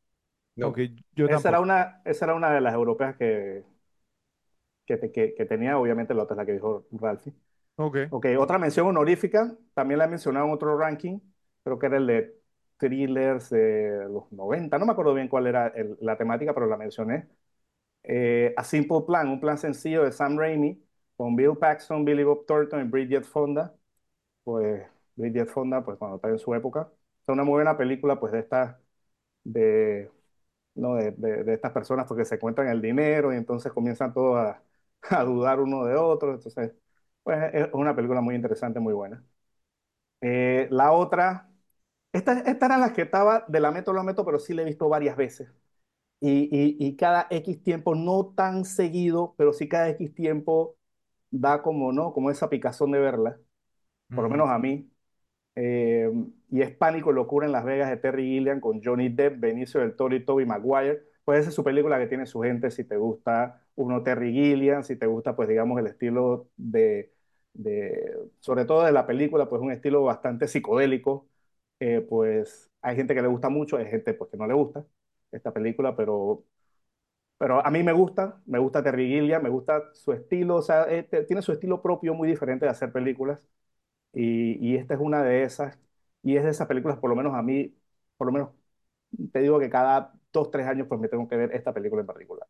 No. 0.57 0.71
Ok, 0.71 0.81
yo 1.13 1.27
Esa 1.27 1.49
era 1.49 1.61
una, 1.61 2.03
esa 2.05 2.27
era 2.27 2.35
una 2.35 2.51
de 2.53 2.61
las 2.61 2.75
europeas 2.75 3.17
que, 3.17 3.65
que, 4.87 4.97
te- 4.97 5.13
que- 5.13 5.35
que 5.35 5.45
tenía, 5.47 5.79
obviamente 5.79 6.15
la 6.15 6.23
otra 6.25 6.35
es 6.35 6.39
la 6.39 6.47
que 6.47 6.53
dijo 6.55 6.87
Ralphie. 6.93 7.35
Ok, 7.77 7.97
Ok, 8.09 8.27
otra 8.39 8.59
mención 8.59 8.87
honorífica, 8.87 9.57
también 9.75 9.99
la 9.99 10.05
he 10.07 10.09
mencionado 10.09 10.47
en 10.47 10.53
otro 10.53 10.79
ranking, 10.79 11.19
creo 11.65 11.79
que 11.79 11.87
era 11.87 11.97
el 11.99 12.07
de 12.07 12.37
thrillers 12.79 13.51
de 13.51 14.07
los 14.11 14.31
90, 14.33 14.79
no 14.79 14.87
me 14.87 14.93
acuerdo 14.93 15.15
bien 15.15 15.29
cuál 15.29 15.47
era 15.49 15.69
el- 15.69 15.97
la 16.01 16.17
temática, 16.17 16.55
pero 16.55 16.67
la 16.67 16.77
mencioné. 16.77 17.29
Eh, 18.03 18.55
A 18.57 18.65
Simple 18.65 19.03
Plan, 19.07 19.29
un 19.29 19.41
plan 19.41 19.59
sencillo 19.59 20.05
de 20.05 20.13
Sam 20.13 20.39
Raimi, 20.39 20.83
con 21.17 21.37
Bill 21.37 21.57
Paxton, 21.59 22.05
Billy 22.05 22.25
Bob 22.25 22.45
Thornton 22.47 22.81
y 22.87 22.89
Bridget 22.91 23.25
Fonda. 23.25 23.75
Pues 24.45 24.87
Bridget 25.17 25.49
Fonda, 25.49 25.85
pues 25.85 25.99
cuando 25.99 26.17
está 26.17 26.29
en 26.29 26.39
su 26.39 26.55
época. 26.55 26.91
Es 27.23 27.29
una 27.29 27.45
muy 27.45 27.55
buena 27.55 27.77
película, 27.77 28.21
pues 28.21 28.33
de 28.33 28.41
estas, 28.41 28.77
de, 29.45 30.11
no, 30.75 30.97
de, 30.97 31.13
de- 31.13 31.45
de 31.45 31.55
estas 31.55 31.73
personas 31.73 32.07
porque 32.09 32.25
se 32.25 32.37
encuentran 32.37 32.69
el 32.69 32.83
dinero 32.83 33.33
y 33.33 33.37
entonces 33.37 33.73
comienzan 33.73 34.13
todos 34.15 34.39
a, 34.39 34.63
a 35.11 35.25
dudar 35.25 35.61
uno 35.61 35.85
de 35.85 35.97
otro. 35.97 36.35
Entonces, 36.35 36.73
pues 37.23 37.39
es 37.55 37.69
una 37.73 37.95
película 37.97 38.21
muy 38.21 38.35
interesante, 38.35 38.81
muy 38.81 38.95
buena. 38.95 39.25
Eh, 40.21 40.69
la 40.71 40.93
otra, 40.93 41.51
esta- 42.13 42.41
estas 42.41 42.63
eran 42.69 42.81
las 42.81 42.93
que 42.93 43.03
estaba 43.03 43.45
de 43.49 43.61
la 43.61 43.71
meto, 43.73 43.93
la 43.93 44.03
meto, 44.03 44.25
pero 44.25 44.39
sí 44.39 44.55
la 44.55 44.63
he 44.63 44.65
visto 44.67 44.89
varias 44.89 45.17
veces. 45.17 45.51
Y, 46.21 46.49
y, 46.53 46.77
y 46.87 46.97
cada 46.97 47.29
X 47.31 47.63
tiempo, 47.63 47.95
no 47.97 48.35
tan 48.37 48.65
seguido, 48.65 49.35
pero 49.39 49.53
sí 49.55 49.69
cada 49.69 49.91
X 49.91 50.15
tiempo 50.15 50.77
da 51.31 51.63
como, 51.63 51.93
¿no? 51.93 52.13
Como 52.15 52.31
esa 52.31 52.51
picazón 52.51 52.93
de 52.93 53.01
verla, 53.01 53.41
por 54.15 54.25
lo 54.25 54.31
menos 54.31 54.49
a 54.51 54.59
mí. 54.59 54.91
Eh, 55.57 56.11
y 56.51 56.63
es 56.63 56.73
Pánico 56.77 57.11
y 57.13 57.15
Locura 57.15 57.47
en 57.47 57.53
Las 57.53 57.65
Vegas 57.65 57.91
de 57.91 57.97
Terry 57.99 58.25
Gilliam 58.27 58.61
con 58.61 58.83
Johnny 58.85 59.09
Depp, 59.11 59.41
Benicio 59.41 59.81
del 59.81 59.97
Toro 59.97 60.17
y 60.17 60.25
Tobey 60.25 60.47
Maguire. 60.47 61.03
Pues 61.25 61.41
esa 61.41 61.49
es 61.51 61.55
su 61.55 61.65
película 61.65 61.99
que 61.99 62.07
tiene 62.07 62.27
su 62.27 62.41
gente, 62.43 62.71
si 62.71 62.85
te 62.85 62.97
gusta 62.97 63.63
uno 63.77 64.03
Terry 64.03 64.33
Gilliam, 64.33 64.83
si 64.85 64.97
te 64.97 65.07
gusta 65.07 65.35
pues 65.35 65.49
digamos 65.49 65.79
el 65.81 65.87
estilo 65.87 66.51
de, 66.57 67.13
de 67.55 68.15
sobre 68.41 68.65
todo 68.67 68.85
de 68.85 68.93
la 68.93 69.07
película, 69.07 69.49
pues 69.49 69.63
un 69.63 69.73
estilo 69.73 70.03
bastante 70.05 70.49
psicodélico, 70.49 71.27
eh, 71.81 72.01
pues 72.09 72.71
hay 72.83 72.97
gente 72.97 73.15
que 73.15 73.23
le 73.23 73.29
gusta 73.29 73.49
mucho, 73.49 73.77
hay 73.79 73.87
gente 73.87 74.13
pues 74.15 74.31
que 74.31 74.37
no 74.37 74.47
le 74.47 74.53
gusta 74.55 74.85
esta 75.33 75.51
película, 75.53 75.97
pero, 75.97 76.45
pero 77.39 77.65
a 77.67 77.71
mí 77.71 77.83
me 77.83 77.93
gusta, 77.93 78.41
me 78.47 78.59
gusta 78.59 78.83
Terry 78.83 79.09
Gilliam, 79.09 79.43
me 79.43 79.49
gusta 79.51 79.91
su 79.95 80.13
estilo, 80.13 80.57
o 80.57 80.63
sea, 80.63 80.87
eh, 80.91 81.03
tiene 81.27 81.43
su 81.43 81.53
estilo 81.53 81.83
propio 81.83 82.15
muy 82.15 82.29
diferente 82.29 82.65
de 82.67 82.71
hacer 82.71 82.93
películas. 82.93 83.41
Y, 84.15 84.59
y 84.67 84.77
esta 84.77 84.95
es 84.95 85.01
una 85.01 85.23
de 85.25 85.45
esas, 85.45 85.79
y 86.23 86.37
es 86.37 86.45
de 86.45 86.51
esas 86.51 86.69
películas, 86.69 86.99
por 86.99 87.11
lo 87.11 87.17
menos 87.17 87.35
a 87.35 87.43
mí, 87.43 87.77
por 88.17 88.27
lo 88.29 88.33
menos 88.35 88.51
te 89.33 89.41
digo 89.41 89.59
que 89.61 89.71
cada 89.71 90.15
dos, 90.35 90.53
tres 90.53 90.69
años 90.69 90.89
pues 90.89 91.01
me 91.01 91.09
tengo 91.09 91.29
que 91.29 91.39
ver 91.39 91.53
esta 91.55 91.75
película 91.75 92.03
en 92.03 92.09
particular. 92.09 92.49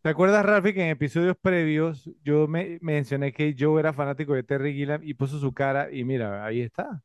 ¿Te 0.00 0.08
acuerdas, 0.10 0.44
Ralphie, 0.44 0.74
que 0.74 0.82
en 0.82 0.88
episodios 0.90 1.36
previos 1.40 2.10
yo 2.24 2.46
me 2.48 2.78
mencioné 2.82 3.32
que 3.32 3.54
yo 3.54 3.78
era 3.78 3.92
fanático 3.92 4.34
de 4.34 4.42
Terry 4.42 4.74
Gilliam 4.74 5.00
y 5.04 5.14
puso 5.14 5.38
su 5.38 5.52
cara 5.52 5.92
y 5.92 6.04
mira, 6.04 6.44
ahí 6.44 6.60
está. 6.60 7.02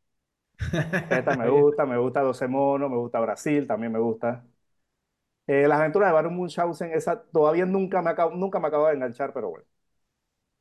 Esta 1.09 1.33
me 1.33 1.47
gusta, 1.49 1.85
me 1.85 1.97
gusta 1.97 2.21
12 2.21 2.47
monos, 2.47 2.89
me 2.89 2.97
gusta 2.97 3.19
Brasil, 3.19 3.65
también 3.67 3.91
me 3.93 3.99
gusta. 3.99 4.45
Eh, 5.47 5.67
Las 5.67 5.79
aventuras 5.79 6.09
de 6.09 6.13
Baron 6.13 6.35
Munchausen, 6.35 6.91
esa 6.93 7.23
todavía 7.31 7.65
nunca 7.65 8.01
me 8.01 8.09
acabo, 8.09 8.35
nunca 8.35 8.59
me 8.59 8.67
acaba 8.67 8.89
de 8.89 8.95
enganchar, 8.95 9.33
pero 9.33 9.49
bueno. 9.49 9.65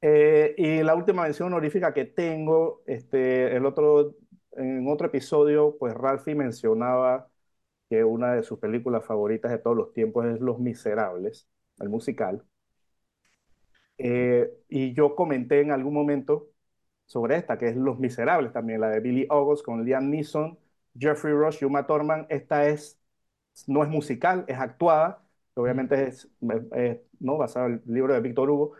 Eh, 0.02 0.54
y 0.58 0.82
la 0.82 0.94
última 0.94 1.22
mención 1.24 1.48
honorífica 1.48 1.94
que 1.94 2.04
tengo, 2.06 2.82
este, 2.86 3.56
el 3.56 3.66
otro, 3.66 4.16
en 4.52 4.88
otro 4.88 5.08
episodio, 5.08 5.76
pues 5.78 5.94
Ralphie 5.94 6.34
mencionaba 6.34 7.28
que 7.88 8.04
una 8.04 8.34
de 8.34 8.42
sus 8.42 8.58
películas 8.58 9.04
favoritas 9.04 9.50
de 9.50 9.58
todos 9.58 9.76
los 9.76 9.92
tiempos 9.92 10.26
es 10.26 10.40
Los 10.40 10.58
Miserables, 10.58 11.48
el 11.78 11.88
musical. 11.88 12.44
Eh, 13.98 14.50
y 14.68 14.92
yo 14.94 15.14
comenté 15.14 15.60
en 15.60 15.72
algún 15.72 15.94
momento 15.94 16.48
sobre 17.06 17.36
esta, 17.36 17.58
que 17.58 17.68
es 17.68 17.76
Los 17.76 17.98
Miserables 17.98 18.52
también, 18.52 18.80
la 18.80 18.90
de 18.90 19.00
Billy 19.00 19.26
August 19.30 19.64
con 19.64 19.84
Liam 19.84 20.10
Neeson, 20.10 20.58
Jeffrey 20.98 21.34
Rush 21.34 21.58
y 21.62 21.64
Uma 21.64 21.86
Thurman. 21.86 22.26
Esta 22.28 22.68
es, 22.68 23.00
no 23.66 23.82
es 23.82 23.88
musical, 23.88 24.44
es 24.48 24.58
actuada, 24.58 25.24
obviamente 25.54 26.08
es, 26.08 26.28
es, 26.72 26.98
no 27.20 27.38
basada 27.38 27.66
en 27.66 27.82
el 27.86 27.94
libro 27.94 28.14
de 28.14 28.20
Víctor 28.20 28.50
Hugo, 28.50 28.74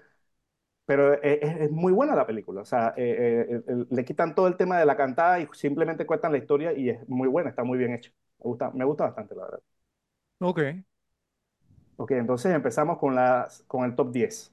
pero 0.87 1.15
es, 1.23 1.39
es, 1.43 1.71
muy 1.71 1.93
buena 1.93 2.15
la 2.15 2.27
película. 2.27 2.63
O 2.63 2.65
sea, 2.65 2.95
eh, 2.97 3.47
eh, 3.51 3.63
eh, 3.69 3.87
le 3.91 4.05
quitan 4.05 4.35
todo 4.35 4.49
el 4.49 4.57
tema 4.57 4.79
de 4.79 4.87
la 4.87 4.97
cantada 4.97 5.41
y 5.41 5.49
simplemente 5.53 6.07
cuentan 6.07 6.33
la 6.33 6.39
historia 6.39 6.73
y 6.73 6.91
es 6.91 7.09
muy 7.09 7.29
buena, 7.29 7.51
está 7.51 7.65
muy 7.65 7.79
bien 7.79 7.95
hecha. 7.95 8.13
Me 8.39 8.45
gusta, 8.51 8.71
me 8.71 8.85
gusta 8.87 9.05
bastante, 9.05 9.35
la 9.35 9.43
verdad. 9.45 9.61
Ok. 10.41 10.85
Ok, 11.97 12.11
entonces 12.13 12.55
empezamos 12.55 12.99
con, 12.99 13.15
las, 13.15 13.63
con 13.67 13.85
el 13.85 13.95
top 13.95 14.13
10. 14.13 14.53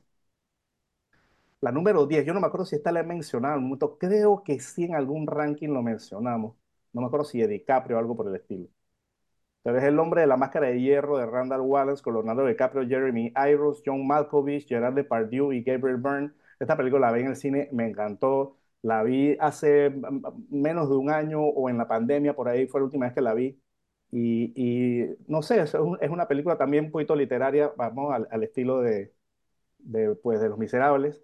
La 1.62 1.72
número 1.72 2.06
10, 2.06 2.26
yo 2.26 2.34
no 2.34 2.42
me 2.42 2.48
acuerdo 2.48 2.66
si 2.66 2.76
esta 2.76 2.92
la 2.92 3.00
he 3.00 3.04
mencionado 3.04 3.54
en 3.56 3.60
un 3.60 3.66
momento, 3.70 3.98
creo 3.98 4.44
que 4.44 4.60
sí 4.60 4.84
en 4.84 4.96
algún 4.96 5.28
ranking 5.28 5.70
lo 5.70 5.82
mencionamos. 5.82 6.56
No 6.92 7.02
me 7.02 7.08
acuerdo 7.08 7.26
si 7.26 7.40
de 7.40 7.48
DiCaprio 7.48 7.96
o 7.98 8.00
algo 8.00 8.16
por 8.16 8.28
el 8.28 8.36
estilo. 8.36 8.68
Pero 9.64 9.78
es 9.80 9.84
El 9.86 10.00
hombre 10.00 10.22
de 10.22 10.28
la 10.28 10.38
máscara 10.38 10.68
de 10.70 10.82
hierro 10.82 11.18
de 11.20 11.26
Randall 11.28 11.62
Wallace 11.62 12.04
con 12.04 12.16
Leonardo 12.16 12.46
DiCaprio, 12.48 12.88
Jeremy 12.88 13.34
Irons, 13.52 13.84
John 13.86 14.06
Malkovich, 14.08 14.68
Gerard 14.68 14.96
Depardieu 14.96 15.54
y 15.54 15.64
Gabriel 15.64 15.98
Byrne. 15.98 16.32
Esta 16.60 16.78
película 16.78 17.08
la 17.08 17.14
vi 17.14 17.22
en 17.24 17.28
el 17.30 17.36
cine, 17.38 17.70
me 17.74 17.88
encantó. 17.88 18.58
La 18.84 19.04
vi 19.04 19.38
hace 19.40 19.92
menos 20.50 20.90
de 20.90 20.96
un 20.98 21.10
año 21.12 21.42
o 21.44 21.70
en 21.70 21.78
la 21.78 21.88
pandemia, 21.88 22.36
por 22.36 22.50
ahí 22.50 22.68
fue 22.68 22.82
la 22.82 22.86
última 22.86 23.06
vez 23.08 23.16
que 23.16 23.22
la 23.22 23.34
vi. 23.36 23.60
Y, 24.16 24.54
y 24.56 25.16
no 25.28 25.42
sé, 25.42 25.60
es, 25.62 25.74
un, 25.74 25.98
es, 26.00 26.10
una 26.12 26.28
película 26.28 26.56
también 26.56 26.86
un 26.86 26.92
poquito 26.92 27.16
literaria, 27.16 27.74
vamos, 27.76 28.14
al, 28.14 28.28
al 28.30 28.44
estilo 28.44 28.80
de, 28.82 29.12
de, 29.80 30.14
pues, 30.16 30.40
de 30.40 30.50
Los 30.50 30.60
Miserables, 30.60 31.24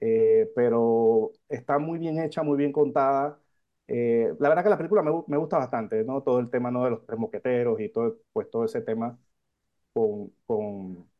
eh, 0.00 0.48
pero 0.54 1.32
está 1.48 1.80
muy 1.80 1.98
bien 1.98 2.20
hecha, 2.22 2.44
muy 2.44 2.56
bien 2.56 2.70
contada. 2.70 3.40
Eh, 3.88 4.32
la 4.38 4.50
verdad 4.50 4.62
que 4.62 4.70
la 4.70 4.76
película 4.76 5.02
me, 5.02 5.10
me, 5.26 5.36
gusta 5.36 5.58
bastante, 5.58 6.04
¿no? 6.04 6.22
Todo 6.22 6.38
el 6.38 6.48
tema 6.48 6.70
¿no? 6.70 6.84
de 6.84 6.90
los 6.90 7.06
tres 7.06 7.18
moqueteros 7.18 7.80
y 7.80 7.88
todo, 7.88 8.18
pues, 8.32 8.48
todo 8.50 8.64
ese 8.66 8.82
tema 8.82 9.18
con, 9.92 10.32
con, 10.46 11.10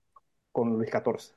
con 0.52 0.70
Luis 0.78 0.90
XIV. 0.90 1.34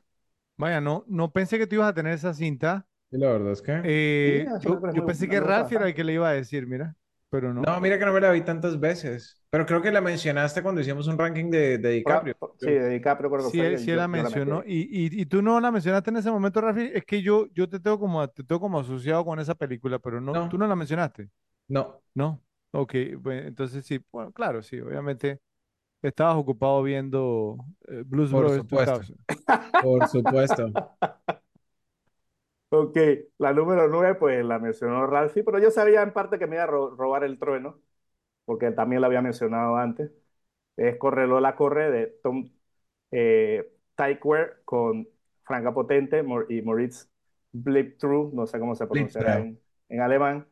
Vaya, 0.58 0.80
no, 0.80 1.06
no 1.08 1.32
pensé 1.32 1.58
que 1.58 1.66
tú 1.66 1.76
ibas 1.76 1.90
a 1.90 1.96
tener 1.96 2.14
esa 2.14 2.36
cinta. 2.36 2.86
Y 3.10 3.18
la 3.18 3.32
verdad 3.32 3.54
es 3.54 3.64
que... 3.64 3.82
Eh, 3.84 4.46
sí, 4.60 4.68
yo, 4.68 4.80
yo 4.80 4.80
muy, 4.94 5.02
pensé 5.08 5.28
que 5.28 5.40
Ralph 5.40 5.72
era 5.72 5.88
el 5.88 5.96
que 5.96 6.04
le 6.04 6.14
iba 6.14 6.30
a 6.30 6.34
decir, 6.34 6.68
mira, 6.68 6.96
pero 7.32 7.54
no. 7.54 7.62
No, 7.62 7.80
mira 7.80 7.98
que 7.98 8.06
no 8.06 8.12
me 8.12 8.20
la 8.20 8.30
vi 8.30 8.42
tantas 8.42 8.78
veces, 8.78 9.42
pero 9.50 9.66
creo 9.66 9.82
que 9.82 9.90
la 9.90 10.02
mencionaste 10.02 10.62
cuando 10.62 10.82
hicimos 10.82 11.08
un 11.08 11.18
ranking 11.18 11.50
de, 11.50 11.78
de 11.78 11.90
DiCaprio. 11.92 12.36
Sí, 12.60 12.70
de 12.70 12.90
DiCaprio 12.90 13.32
creo 13.32 13.46
que 13.46 13.50
sí, 13.52 13.58
fue. 13.58 13.78
Sí, 13.78 13.86
yo, 13.86 13.96
la 13.96 14.08
mencionó. 14.10 14.64
y, 14.66 14.82
y, 14.82 15.22
y, 15.22 15.26
tú 15.26 15.42
no 15.42 15.60
la 15.62 15.72
mencionaste 15.72 16.10
en 16.10 16.18
ese 16.18 16.30
momento, 16.30 16.60
Rafi. 16.60 16.92
Es 16.94 17.06
que 17.06 17.22
yo, 17.22 17.48
yo 17.54 17.70
te, 17.70 17.80
tengo 17.80 17.98
como, 17.98 18.28
te 18.28 18.44
tengo 18.44 18.60
como 18.60 18.82
asociado 18.82 19.24
con 19.24 19.40
esa 19.40 19.56
película, 19.56 19.98
pero 19.98 20.20
no, 20.20 20.34
No. 20.34 20.50
tú 20.50 20.58
no 20.58 20.68
la 20.68 20.76
mencionaste. 20.76 21.30
No. 21.70 22.02
No. 22.14 22.42
Ok, 22.72 22.96
bueno, 23.20 23.48
entonces 23.48 23.86
sí, 23.86 24.00
bueno, 24.12 24.32
claro, 24.32 24.62
sí, 24.62 24.80
obviamente 24.80 25.40
estabas 26.02 26.36
ocupado 26.36 26.84
viendo 26.84 27.58
eh, 27.88 28.04
Blues 28.06 28.32
Por 28.32 28.42
Brothers 28.42 28.62
supuesto. 28.64 28.94
2000. 28.94 29.18
Por 29.82 30.08
supuesto. 30.08 30.74
Ok, 32.74 32.98
la 33.38 33.52
número 33.54 33.90
9 33.90 34.16
pues 34.16 34.46
la 34.46 34.58
mencionó 34.58 35.06
Ralphie, 35.06 35.44
pero 35.44 35.60
yo 35.60 35.72
sabía 35.72 36.02
en 36.04 36.14
parte 36.14 36.40
que 36.40 36.48
me 36.48 36.56
iba 36.56 36.64
a 36.64 36.68
ro 36.68 36.96
robar 36.96 37.26
el 37.26 37.38
trueno, 37.38 37.82
porque 38.46 38.72
también 38.72 39.02
la 39.02 39.08
había 39.08 39.22
mencionado 39.22 39.78
antes. 39.78 40.12
Es 40.78 40.98
Corre 40.98 41.28
Lola 41.28 41.56
Corre 41.56 41.92
de 41.92 42.08
Tom 42.24 42.50
eh, 43.12 43.74
Tykwer 43.96 44.62
con 44.66 45.08
Franca 45.44 45.74
Potente 45.74 46.24
y 46.50 46.62
Moritz 46.62 47.10
Bleibtreu, 47.52 48.32
no 48.34 48.48
sé 48.48 48.60
cómo 48.60 48.76
se 48.76 48.88
pronunciará 48.88 49.40
en, 49.40 49.60
en, 49.90 50.02
alemán. 50.02 50.48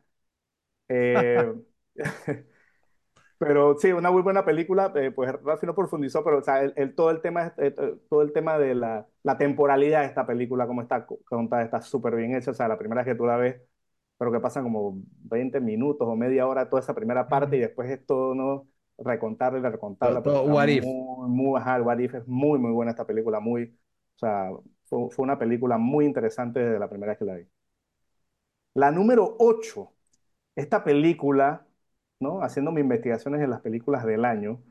Eh, 0.90 1.54
pero 3.40 3.76
sí, 3.80 3.92
una 3.92 4.12
muy 4.12 4.22
buena 4.22 4.46
película, 4.46 4.94
eh, 4.96 5.12
pues 5.12 5.32
Ralphie 5.42 5.66
no 5.68 5.74
profundizó, 5.76 6.24
pero 6.24 6.38
o 6.38 6.42
sea, 6.44 6.62
el, 6.62 6.74
el, 6.76 6.94
todo, 6.94 7.10
el 7.10 7.22
tema, 7.22 7.54
eh, 7.58 7.74
todo 8.10 8.22
el 8.22 8.32
tema 8.32 8.60
de 8.60 8.76
la, 8.76 9.08
la, 9.24 9.38
temporalidad 9.38 10.02
de 10.02 10.08
esta 10.08 10.28
película, 10.28 10.68
cómo 10.68 10.82
está 10.84 11.08
contada, 11.26 11.64
está 11.64 11.82
súper 11.82 12.16
bien 12.16 12.36
hecha, 12.36 12.52
o 12.52 12.54
sea, 12.54 12.68
la 12.68 12.78
primera 12.78 13.02
vez 13.04 13.14
que 13.14 13.18
tú 13.18 13.26
la 13.26 13.38
ves, 13.38 13.60
pero 14.18 14.32
que 14.32 14.40
pasan 14.40 14.64
como 14.64 15.02
20 15.24 15.60
minutos 15.62 16.08
o 16.08 16.16
media 16.16 16.46
hora 16.48 16.70
toda 16.70 16.82
esa 16.82 16.94
primera 16.94 17.28
parte 17.28 17.58
y 17.58 17.62
después 17.62 17.90
es 17.90 18.06
todo, 18.06 18.36
¿no? 18.36 18.68
recontarla 19.04 19.60
y 19.60 19.62
recontarla. 19.62 20.22
Todo, 20.22 20.44
todo 20.44 20.54
what 20.54 20.68
if. 20.68 20.84
Muy, 20.84 21.30
muy, 21.30 21.60
ajá, 21.60 21.82
what 21.82 22.00
if 22.00 22.14
es 22.16 22.28
muy, 22.28 22.60
muy 22.60 22.72
buena 22.72 22.92
esta 22.92 23.06
película, 23.06 23.40
muy, 23.40 23.64
o 24.16 24.20
sea, 24.20 24.50
Fue, 24.86 25.10
fue 25.10 25.24
una 25.24 25.40
película 25.40 25.78
muy 25.78 26.06
interesante 26.06 26.60
desde 26.60 26.80
la 26.80 26.90
primera 26.90 27.12
vez 27.12 27.20
que 27.20 27.26
la 27.26 27.36
vi. 27.36 27.48
La 28.74 28.92
número 28.92 29.36
8, 29.40 29.92
esta 30.56 30.84
película, 30.84 31.66
¿no? 32.20 32.42
Haciendo 32.44 32.72
mis 32.72 32.84
investigaciones 32.84 33.42
en 33.42 33.50
las 33.50 33.62
películas 33.62 34.06
del 34.06 34.26
año, 34.26 34.62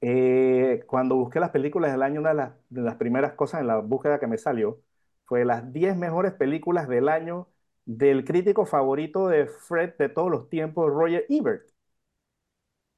eh, 0.00 0.84
cuando 0.88 1.16
busqué 1.16 1.40
las 1.40 1.50
películas 1.50 1.92
del 1.92 2.02
año, 2.02 2.20
una 2.20 2.30
de 2.30 2.36
las, 2.36 2.52
de 2.70 2.82
las 2.82 2.96
primeras 2.96 3.34
cosas 3.34 3.60
en 3.62 3.68
la 3.68 3.78
búsqueda 3.78 4.20
que 4.20 4.26
me 4.28 4.38
salió 4.38 4.80
fue 5.26 5.44
las 5.44 5.72
10 5.72 5.96
mejores 5.96 6.32
películas 6.34 6.88
del 6.88 7.08
año 7.08 7.48
del 7.86 8.24
crítico 8.24 8.66
favorito 8.66 9.28
de 9.28 9.46
Fred 9.46 9.94
de 9.98 10.08
todos 10.08 10.30
los 10.30 10.48
tiempos, 10.50 10.90
Roger 10.92 11.26
Ebert. 11.30 11.68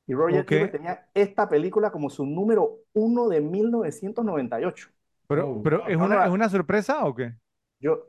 Y 0.06 0.14
Roger. 0.14 0.46
Ebert 0.50 0.72
tenía 0.72 1.08
esta 1.14 1.48
película 1.48 1.90
como 1.90 2.10
su 2.10 2.26
número 2.26 2.80
uno 2.92 3.28
de 3.28 3.40
1998. 3.40 4.88
Pero, 5.26 5.48
Oh, 5.48 5.62
pero. 5.62 5.86
¿es 5.88 5.96
una, 5.96 6.24
es 6.24 6.30
una 6.30 6.48
sorpresa 6.48 7.04
o 7.06 7.14
qué? 7.14 7.34
Yo, 7.80 8.08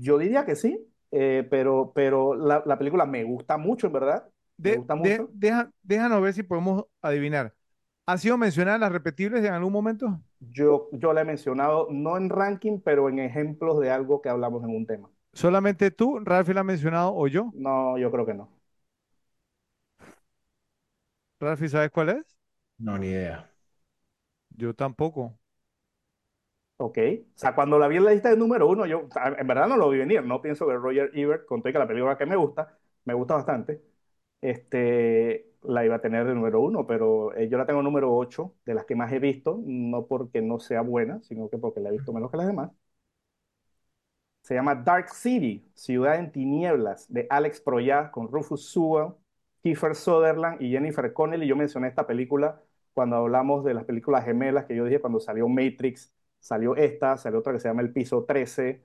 yo 0.00 0.18
diría 0.18 0.44
que 0.46 0.56
sí, 0.56 0.88
eh, 1.10 1.46
pero, 1.50 1.92
pero 1.94 2.34
la, 2.34 2.62
la 2.66 2.78
película 2.78 3.04
me 3.06 3.24
gusta 3.24 3.58
mucho, 3.58 3.86
en 3.86 3.92
verdad. 3.92 4.28
Me 4.64 4.72
De, 4.72 4.78
gusta 4.78 4.94
de- 4.94 5.24
mucho. 5.24 5.32
deja- 5.32 5.72
déjanos 5.82 6.22
ver 6.22 6.34
si 6.34 6.42
podemos 6.42 6.84
adivinar. 7.02 7.54
¿Ha 8.06 8.18
sido 8.18 8.38
mencionada 8.38 8.76
en 8.76 8.80
las 8.82 8.92
repetibles 8.92 9.44
en 9.44 9.52
algún 9.54 9.72
momento? 9.72 10.22
Yo, 10.40 10.88
yo 10.92 11.12
la 11.14 11.22
he 11.22 11.24
mencionado, 11.24 11.88
no 11.90 12.16
en 12.18 12.28
ranking, 12.28 12.80
pero 12.80 13.08
en 13.08 13.18
ejemplos 13.18 13.80
de 13.80 13.90
algo 13.90 14.20
que 14.20 14.28
hablamos 14.28 14.62
en 14.64 14.76
un 14.76 14.86
tema. 14.86 15.10
¿Solamente 15.34 15.90
tú, 15.90 16.20
Ralphie 16.20 16.54
la 16.54 16.60
ha 16.60 16.64
mencionado 16.64 17.14
o 17.14 17.26
yo? 17.28 17.54
No, 17.66 17.96
yo 17.98 18.10
creo 18.10 18.26
que 18.26 18.34
no. 18.34 18.50
Ralphie, 21.40 21.68
¿sabes 21.68 21.90
cuál 21.90 22.08
es? 22.10 22.24
No, 22.78 22.98
ni 22.98 23.08
idea. 23.08 23.50
Yo 24.56 24.72
tampoco. 24.72 25.36
Ok. 26.76 26.98
O 27.36 27.38
sea, 27.38 27.54
cuando 27.54 27.78
la 27.78 27.86
vi 27.88 27.96
en 27.98 28.04
la 28.04 28.10
lista 28.12 28.28
de 28.30 28.36
número 28.36 28.66
uno, 28.68 28.86
yo 28.86 29.06
sea, 29.12 29.28
en 29.38 29.46
verdad 29.46 29.68
no 29.68 29.76
lo 29.76 29.88
vi 29.90 29.98
venir. 29.98 30.22
No 30.24 30.42
pienso 30.42 30.66
que 30.66 30.74
Roger 30.74 31.10
Ebert, 31.14 31.46
con 31.46 31.60
todo 31.62 31.70
y 31.70 31.72
que 31.72 31.78
la 31.78 31.86
película 31.86 32.18
que 32.18 32.26
me 32.26 32.36
gusta, 32.36 32.76
me 33.04 33.14
gusta 33.14 33.34
bastante, 33.34 33.82
este, 34.42 35.52
la 35.62 35.84
iba 35.86 35.96
a 35.96 36.02
tener 36.02 36.26
de 36.26 36.34
número 36.34 36.60
uno, 36.62 36.86
pero 36.88 37.34
eh, 37.36 37.48
yo 37.50 37.58
la 37.58 37.66
tengo 37.66 37.82
número 37.82 38.14
ocho, 38.16 38.54
de 38.66 38.74
las 38.74 38.86
que 38.86 38.96
más 38.96 39.12
he 39.12 39.20
visto, 39.20 39.60
no 39.64 40.06
porque 40.08 40.42
no 40.42 40.60
sea 40.60 40.82
buena, 40.82 41.22
sino 41.22 41.50
que 41.50 41.58
porque 41.58 41.80
la 41.80 41.90
he 41.90 41.92
visto 41.92 42.12
menos 42.14 42.30
que 42.32 42.38
las 42.38 42.48
demás. 42.48 42.72
Se 44.42 44.54
llama 44.54 44.74
Dark 44.74 45.08
City, 45.14 45.70
Ciudad 45.74 46.16
en 46.18 46.32
Tinieblas, 46.32 47.12
de 47.12 47.26
Alex 47.30 47.60
Proyas, 47.60 48.10
con 48.10 48.28
Rufus 48.28 48.70
Sewell, 48.72 49.14
Kiefer 49.62 49.94
Sutherland 49.94 50.60
y 50.60 50.70
Jennifer 50.70 51.12
Connelly. 51.12 51.46
Yo 51.46 51.54
mencioné 51.56 51.88
esta 51.88 52.06
película 52.06 52.60
cuando 52.92 53.16
hablamos 53.16 53.64
de 53.64 53.74
las 53.74 53.84
películas 53.84 54.24
gemelas, 54.24 54.66
que 54.66 54.74
yo 54.76 54.84
dije 54.84 55.00
cuando 55.00 55.20
salió 55.20 55.48
Matrix, 55.48 56.12
salió 56.40 56.74
esta, 56.76 57.16
salió 57.16 57.38
otra 57.38 57.52
que 57.52 57.60
se 57.60 57.68
llama 57.68 57.82
El 57.82 57.92
Piso 57.92 58.24
13. 58.24 58.84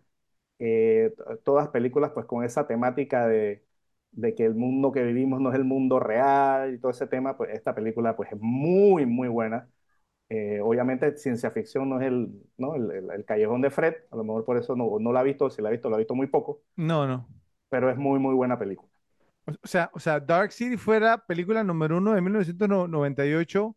eh, 0.59 1.13
todas 1.43 1.69
películas 1.69 2.11
pues 2.13 2.25
con 2.27 2.43
esa 2.43 2.67
temática 2.67 3.27
de, 3.27 3.65
de 4.11 4.35
que 4.35 4.45
el 4.45 4.55
mundo 4.55 4.91
que 4.91 5.03
vivimos 5.03 5.41
no 5.41 5.49
es 5.51 5.55
el 5.55 5.63
mundo 5.65 5.99
real 5.99 6.73
y 6.73 6.79
todo 6.79 6.91
ese 6.91 7.07
tema, 7.07 7.37
pues 7.37 7.51
esta 7.53 7.75
película 7.75 8.15
pues 8.15 8.31
es 8.31 8.39
muy, 8.41 9.05
muy 9.05 9.27
buena. 9.27 9.69
Eh, 10.29 10.61
obviamente 10.61 11.17
ciencia 11.17 11.51
ficción 11.51 11.89
no 11.89 12.01
es 12.01 12.07
el, 12.07 12.31
¿no? 12.57 12.75
el, 12.75 12.91
el- 12.91 13.11
el 13.11 13.25
callejón 13.25 13.61
de 13.61 13.71
Fred, 13.71 13.95
a 14.11 14.15
lo 14.17 14.23
mejor 14.25 14.45
por 14.45 14.57
eso 14.57 14.75
no, 14.75 14.99
no 14.99 15.13
la 15.13 15.21
ha 15.21 15.23
visto, 15.23 15.49
si 15.51 15.61
la 15.61 15.69
ha 15.69 15.71
visto, 15.73 15.89
la 15.89 15.97
ha 15.97 15.99
visto 15.99 16.15
muy 16.15 16.27
poco, 16.27 16.63
No, 16.77 17.05
no. 17.05 17.27
pero 17.69 17.89
es 17.89 17.97
muy, 17.97 18.19
muy 18.19 18.33
buena 18.35 18.57
película, 18.59 18.89
O 19.45 19.67
sea, 19.67 19.89
o 19.93 19.99
sea, 19.99 20.19
Dark 20.19 20.51
City 20.51 20.77
fue 20.77 20.99
la 20.99 21.17
película 21.25 21.63
número 21.63 21.97
uno 21.97 22.13
de 22.13 22.21
1998 22.21 23.75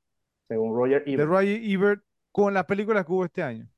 según 0.48 0.74
Roger 0.76 1.02
de 1.14 1.24
Ebert. 1.24 1.24
Roger 1.24 1.60
Ebert 1.62 2.02
con 2.32 2.52
las 2.54 2.64
películas 2.66 3.04
que 3.06 3.12
hubo 3.12 3.24
este 3.24 3.42
año. 3.44 3.68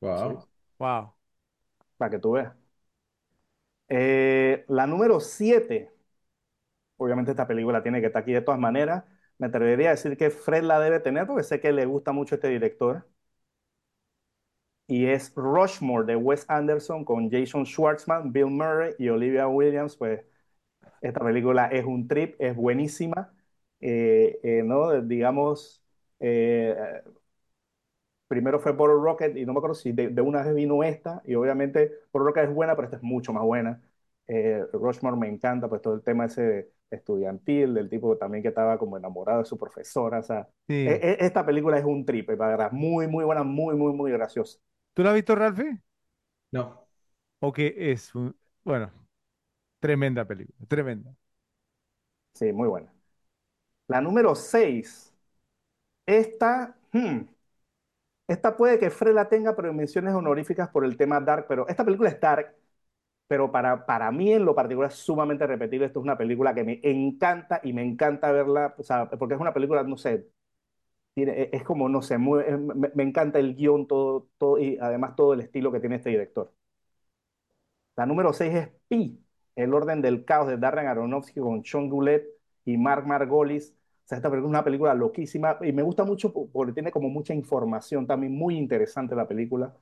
Wow. 0.00 0.48
Wow. 0.78 1.14
para 1.96 2.10
que 2.10 2.18
tú 2.18 2.32
veas. 2.32 2.52
Eh, 3.94 4.64
la 4.68 4.86
número 4.86 5.20
7, 5.20 5.92
obviamente 6.96 7.32
esta 7.32 7.46
película 7.48 7.82
tiene 7.82 8.00
que 8.00 8.06
estar 8.08 8.22
aquí 8.22 8.32
de 8.32 8.42
todas 8.42 8.60
maneras. 8.60 9.04
Me 9.38 9.48
atrevería 9.48 9.88
a 9.88 9.92
decir 9.92 10.16
que 10.16 10.30
Fred 10.30 10.64
la 10.64 10.80
debe 10.80 11.00
tener 11.00 11.26
porque 11.26 11.44
sé 11.44 11.60
que 11.60 11.72
le 11.72 11.86
gusta 11.86 12.12
mucho 12.12 12.36
este 12.36 12.48
director. 12.48 13.06
Y 14.86 15.06
es 15.06 15.32
Rushmore 15.34 16.04
de 16.06 16.16
Wes 16.16 16.44
Anderson 16.48 17.04
con 17.04 17.30
Jason 17.30 17.64
Schwartzman, 17.64 18.32
Bill 18.32 18.46
Murray 18.46 18.94
y 18.98 19.08
Olivia 19.08 19.48
Williams. 19.48 19.96
Pues 19.96 20.22
esta 21.02 21.20
película 21.24 21.68
es 21.68 21.84
un 21.86 22.08
trip, 22.08 22.36
es 22.40 22.56
buenísima. 22.56 23.34
Eh, 23.80 24.40
eh, 24.44 24.62
¿no? 24.64 25.02
Digamos, 25.02 25.82
primero 28.32 28.58
fue 28.60 28.72
Bottle 28.72 28.96
Rocket 29.02 29.36
y 29.36 29.44
no 29.46 29.52
me 29.52 29.58
acuerdo 29.58 29.74
si 29.74 29.92
de, 29.92 30.08
de 30.08 30.22
una 30.22 30.42
vez 30.42 30.54
vino 30.54 30.82
esta 30.84 31.22
y 31.26 31.34
obviamente 31.34 31.92
Bottle 32.12 32.26
Rocket 32.28 32.44
es 32.50 32.54
buena, 32.54 32.74
pero 32.76 32.86
esta 32.86 32.96
es 32.98 33.02
mucho 33.02 33.32
más 33.32 33.44
buena. 33.44 33.82
Eh, 34.26 34.64
Rushmore 34.72 35.16
me 35.16 35.28
encanta, 35.28 35.68
pues 35.68 35.82
todo 35.82 35.94
el 35.94 36.02
tema 36.02 36.26
ese 36.26 36.72
estudiantil, 36.90 37.74
del 37.74 37.90
tipo 37.90 38.16
también 38.16 38.42
que 38.42 38.48
estaba 38.48 38.78
como 38.78 38.96
enamorado 38.96 39.40
de 39.40 39.44
su 39.44 39.58
profesora, 39.58 40.20
o 40.20 40.22
sea, 40.22 40.48
Sí. 40.68 40.74
e- 40.84 41.16
e- 41.20 41.26
esta 41.26 41.44
película 41.44 41.78
es 41.78 41.84
un 41.84 42.04
tripe, 42.06 42.36
para 42.36 42.70
muy, 42.70 43.06
muy 43.08 43.24
buena, 43.24 43.42
muy, 43.44 43.74
muy, 43.76 43.92
muy 43.92 44.12
graciosa. 44.12 44.58
¿Tú 44.94 45.02
la 45.02 45.10
has 45.10 45.14
visto, 45.16 45.34
Ralphie? 45.34 45.82
No. 46.52 46.86
¿O 47.40 47.52
que 47.52 47.74
es 47.92 48.14
un- 48.14 48.36
bueno, 48.64 48.90
tremenda 49.80 50.26
película, 50.26 50.66
tremenda. 50.68 51.16
Sí, 52.34 52.52
muy 52.52 52.68
buena. 52.68 52.92
La 53.88 54.00
número 54.00 54.34
6, 54.34 55.14
esta, 56.06 56.76
hmm, 56.92 57.20
esta 58.28 58.56
puede 58.56 58.78
que 58.78 58.90
Fred 58.90 59.14
la 59.14 59.28
tenga, 59.28 59.54
pero 59.56 59.68
en 59.70 59.76
menciones 59.76 60.14
honoríficas 60.14 60.68
por 60.70 60.84
el 60.84 60.96
tema 60.96 61.20
Dark, 61.20 61.46
pero 61.48 61.68
esta 61.68 61.84
película 61.84 62.08
es 62.10 62.20
Dark, 62.20 62.54
pero 63.28 63.52
para, 63.52 63.86
para 63.86 64.10
mí 64.12 64.32
en 64.32 64.44
lo 64.44 64.54
particular 64.54 64.90
es 64.90 64.98
sumamente 64.98 65.46
repetible. 65.46 65.86
Esto 65.86 66.00
es 66.00 66.04
una 66.04 66.18
película 66.18 66.54
que 66.54 66.64
me 66.64 66.80
encanta 66.84 67.60
y 67.64 67.72
me 67.74 67.84
encanta 67.84 68.32
verla, 68.32 68.74
o 68.78 68.82
sea, 68.84 69.08
porque 69.10 69.34
es 69.36 69.40
una 69.40 69.54
película, 69.54 69.82
no 69.84 69.96
sé, 69.98 70.28
tiene, 71.14 71.50
es 71.52 71.64
como, 71.64 71.88
no 71.88 72.02
sé, 72.02 72.18
muy- 72.18 72.44
me 72.94 73.02
encanta 73.04 73.38
el 73.40 73.54
guion, 73.56 73.86
todo, 73.88 74.28
todo, 74.38 74.58
y 74.58 74.78
además 74.80 75.16
todo 75.16 75.34
el 75.34 75.40
estilo 75.40 75.72
que 75.72 75.80
tiene 75.80 75.96
este 75.96 76.10
director. 76.10 76.52
La 77.96 78.06
número 78.06 78.32
6 78.32 78.54
es 78.54 78.68
Pi, 78.88 79.18
El 79.56 79.74
orden 79.74 80.02
del 80.02 80.24
caos 80.24 80.48
de 80.48 80.56
Darren 80.58 80.86
Aronofsky 80.86 81.40
con 81.40 81.64
Sean 81.64 81.88
Goulet 81.88 82.24
y 82.64 82.76
Mark 82.76 83.06
Margolis. 83.06 83.74
O 84.04 84.08
sea, 84.08 84.18
esta 84.18 84.30
película 84.30 84.48
es 84.48 84.50
una 84.50 84.64
película 84.64 84.94
loquísima 84.94 85.58
y 85.62 85.72
me 85.72 85.82
gusta 85.82 86.04
mucho 86.04 86.32
po- 86.32 86.50
porque 86.50 86.72
tiene 86.72 86.90
como 86.92 87.08
mucha 87.08 87.34
información 87.34 88.06
también, 88.06 88.34
muy 88.36 88.56
interesante 88.58 89.14
la 89.14 89.28
película. 89.28 89.74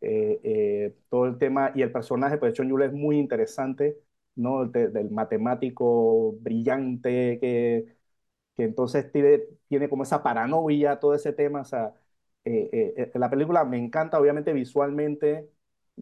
Eh, 0.00 0.40
eh, 0.44 0.96
todo 1.10 1.26
el 1.26 1.38
tema 1.38 1.72
y 1.74 1.82
el 1.82 1.92
personaje, 1.92 2.38
pues 2.38 2.54
Sean 2.56 2.68
Goulet 2.70 2.88
es 2.90 2.94
muy 2.94 3.18
interesante, 3.18 3.98
¿no? 4.36 4.66
De- 4.66 4.88
del 4.88 5.10
matemático 5.10 6.32
brillante 6.40 7.38
que, 7.40 7.96
que 8.56 8.64
entonces 8.64 9.10
tiene, 9.12 9.42
tiene 9.68 9.88
como 9.88 10.02
esa 10.04 10.22
paranoia, 10.22 10.98
todo 11.00 11.14
ese 11.14 11.32
tema. 11.32 11.62
O 11.62 11.64
sea, 11.64 11.94
eh, 12.44 12.68
eh, 12.72 12.94
eh, 13.14 13.18
la 13.18 13.30
película 13.30 13.64
me 13.64 13.78
encanta, 13.78 14.18
obviamente 14.20 14.52
visualmente. 14.52 15.50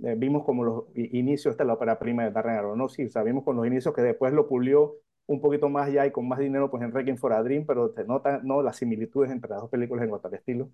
eh, 0.05 0.15
vimos 0.16 0.45
como 0.45 0.65
los 0.65 0.85
inicios, 0.97 1.53
esta 1.53 1.62
es 1.65 1.66
la 1.69 1.74
ópera 1.74 1.99
prima 1.99 2.24
de 2.24 2.31
Darren 2.32 2.57
Aronofsky, 2.57 3.07
o 3.07 3.11
sea, 3.11 3.23
vimos 3.23 3.45
con 3.45 3.57
los 3.57 3.66
inicios 3.66 3.95
que 3.95 4.03
después 4.03 4.32
lo 4.32 4.49
pulió 4.49 4.97
un 5.27 5.41
poquito 5.41 5.69
más 5.69 5.93
ya 5.93 6.07
y 6.07 6.13
con 6.13 6.29
más 6.29 6.39
dinero, 6.39 6.71
pues 6.71 6.83
en 6.83 6.93
Requiem 6.93 7.17
for 7.19 7.33
a 7.33 7.43
Dream, 7.43 7.65
pero 7.67 7.91
te 7.93 8.05
nota 8.05 8.41
¿no? 8.43 8.63
las 8.63 8.77
similitudes 8.77 9.31
entre 9.31 9.51
las 9.51 9.61
dos 9.61 9.71
películas 9.71 10.05
en 10.05 10.11
cuanto 10.11 10.29
al 10.29 10.35
estilo. 10.35 10.71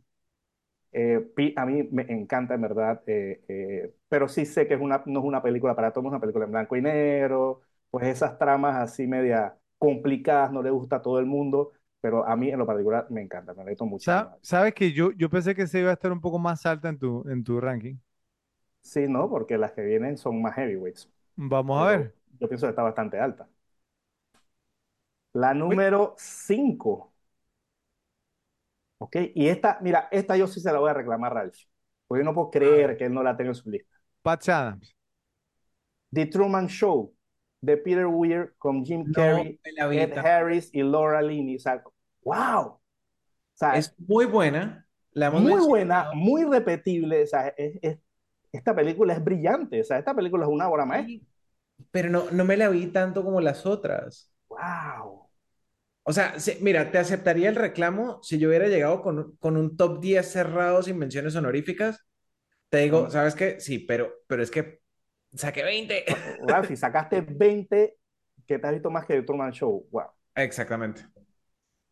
Eh, 0.92 1.30
a 1.56 1.66
mí 1.66 1.84
me 1.92 2.02
encanta, 2.12 2.54
en 2.54 2.62
verdad, 2.62 3.02
eh, 3.06 3.42
eh, 3.48 3.94
pero 4.08 4.28
sí 4.28 4.44
sé 4.46 4.66
que 4.66 4.74
es 4.74 4.80
una, 4.80 5.02
no 5.06 5.20
es 5.20 5.24
una 5.26 5.42
película 5.42 5.76
para 5.76 5.92
todos, 5.92 6.06
es 6.06 6.10
una 6.10 6.20
película 6.20 6.46
en 6.46 6.50
blanco 6.52 6.76
y 6.76 6.82
negro, 6.82 7.62
pues 7.90 8.06
esas 8.06 8.38
tramas 8.38 8.76
así 8.76 9.06
media 9.06 9.56
complicadas 9.78 10.50
no 10.52 10.62
le 10.62 10.70
gusta 10.70 10.96
a 10.96 11.02
todo 11.02 11.20
el 11.20 11.26
mundo, 11.26 11.72
pero 12.00 12.26
a 12.26 12.34
mí 12.36 12.50
en 12.50 12.58
lo 12.58 12.66
particular 12.66 13.06
me 13.10 13.22
encanta, 13.22 13.54
me 13.54 13.76
Sa- 13.96 14.30
muchísimo. 14.30 14.36
Sabes 14.42 14.74
que 14.74 14.92
yo, 14.92 15.12
yo 15.12 15.28
pensé 15.30 15.54
que 15.54 15.66
se 15.66 15.80
iba 15.80 15.90
a 15.90 15.92
estar 15.94 16.10
un 16.12 16.20
poco 16.20 16.38
más 16.38 16.64
alta 16.66 16.88
en 16.88 16.98
tu, 16.98 17.24
en 17.28 17.44
tu 17.44 17.60
ranking. 17.60 17.96
Sí, 18.82 19.06
¿no? 19.08 19.28
Porque 19.30 19.56
las 19.58 19.72
que 19.72 19.82
vienen 19.82 20.16
son 20.18 20.40
más 20.42 20.54
heavyweights, 20.56 21.10
Vamos 21.36 21.80
a 21.82 21.86
ver. 21.90 22.14
yo 22.38 22.48
pienso 22.48 22.66
que 22.66 22.70
está 22.70 22.82
bastante 22.82 23.18
alta. 23.18 23.48
La 25.32 25.54
número 25.54 26.14
5, 26.18 27.12
¿ok? 28.98 29.16
Y 29.34 29.48
esta, 29.48 29.78
mira, 29.82 30.08
esta 30.10 30.36
yo 30.36 30.46
sí 30.46 30.60
se 30.60 30.72
la 30.72 30.78
voy 30.78 30.90
a 30.90 30.94
reclamar 30.94 31.32
a 31.32 31.34
Ralph, 31.42 31.56
porque 32.06 32.20
yo 32.22 32.24
no 32.24 32.34
puedo 32.34 32.50
A 32.62 32.70
creer 32.70 32.70
ver. 32.76 32.96
que 32.96 33.06
él 33.06 33.14
no 33.14 33.22
la 33.22 33.36
tenga 33.36 33.50
en 33.50 33.54
su 33.54 33.70
lista. 33.70 33.96
Patch 34.22 34.48
Adams. 34.48 34.94
The 36.12 36.26
Truman 36.26 36.68
Show, 36.68 37.12
de 37.62 37.76
Peter 37.76 38.06
Weir 38.06 38.54
con 38.58 38.84
Jim 38.84 39.04
No 39.04 39.12
Carrey, 39.12 39.60
me 39.64 39.72
la 39.76 39.86
vi 39.88 39.98
Ed. 40.00 40.12
Harris 40.16 40.70
y 40.72 40.82
Laura 40.82 41.22
Linney. 41.22 41.56
O 41.56 41.58
sea, 41.60 41.82
wow. 42.22 42.66
O 42.74 42.80
sea, 43.54 43.78
Es 43.78 43.94
muy 43.98 44.26
buena. 44.26 44.86
La 45.12 45.26
hemos 45.26 45.42
muy 45.42 45.60
buena, 45.60 46.08
mencionado. 46.08 46.14
muy 46.14 46.44
repetible. 46.44 47.24
O 47.24 47.26
sea, 47.26 47.48
es- 47.56 47.78
es- 47.82 47.98
esta 48.52 48.74
película 48.74 49.14
es 49.14 49.24
brillante. 49.24 49.80
O 49.80 49.84
sea, 49.84 49.98
esta 49.98 50.14
película 50.14 50.44
es 50.46 50.50
una 50.52 50.68
obra 50.68 50.84
maestra. 50.86 51.16
Sí, 51.16 51.26
Pero 51.92 52.10
no, 52.10 52.30
no 52.32 52.44
me 52.46 52.56
la 52.56 52.68
vi 52.70 52.88
tanto 52.88 53.24
como 53.24 53.40
las 53.42 53.66
otras. 53.66 54.30
Wow. 54.50 55.19
O 56.02 56.12
sea, 56.12 56.34
mira, 56.60 56.90
te 56.90 56.98
aceptaría 56.98 57.48
el 57.48 57.54
reclamo 57.56 58.20
si 58.22 58.38
yo 58.38 58.48
hubiera 58.48 58.66
llegado 58.68 59.02
con, 59.02 59.36
con 59.36 59.56
un 59.56 59.76
top 59.76 60.00
10 60.00 60.26
cerrado 60.30 60.82
sin 60.82 60.98
menciones 60.98 61.36
honoríficas, 61.36 62.04
Te 62.70 62.78
digo, 62.78 63.02
¿no? 63.04 63.10
¿sabes 63.10 63.34
qué? 63.34 63.60
Sí, 63.60 63.80
pero, 63.80 64.12
pero 64.26 64.42
es 64.42 64.50
que 64.50 64.80
saqué 65.34 65.62
20. 65.64 66.04
Ralph, 66.40 66.68
si 66.68 66.76
sacaste 66.76 67.20
20, 67.22 67.96
¿qué 68.46 68.58
te 68.58 68.66
has 68.66 68.72
visto 68.74 68.90
más 68.90 69.06
que 69.06 69.14
The 69.14 69.22
Truman 69.22 69.52
Show? 69.52 69.88
Wow. 69.90 70.10
Exactamente. 70.34 71.06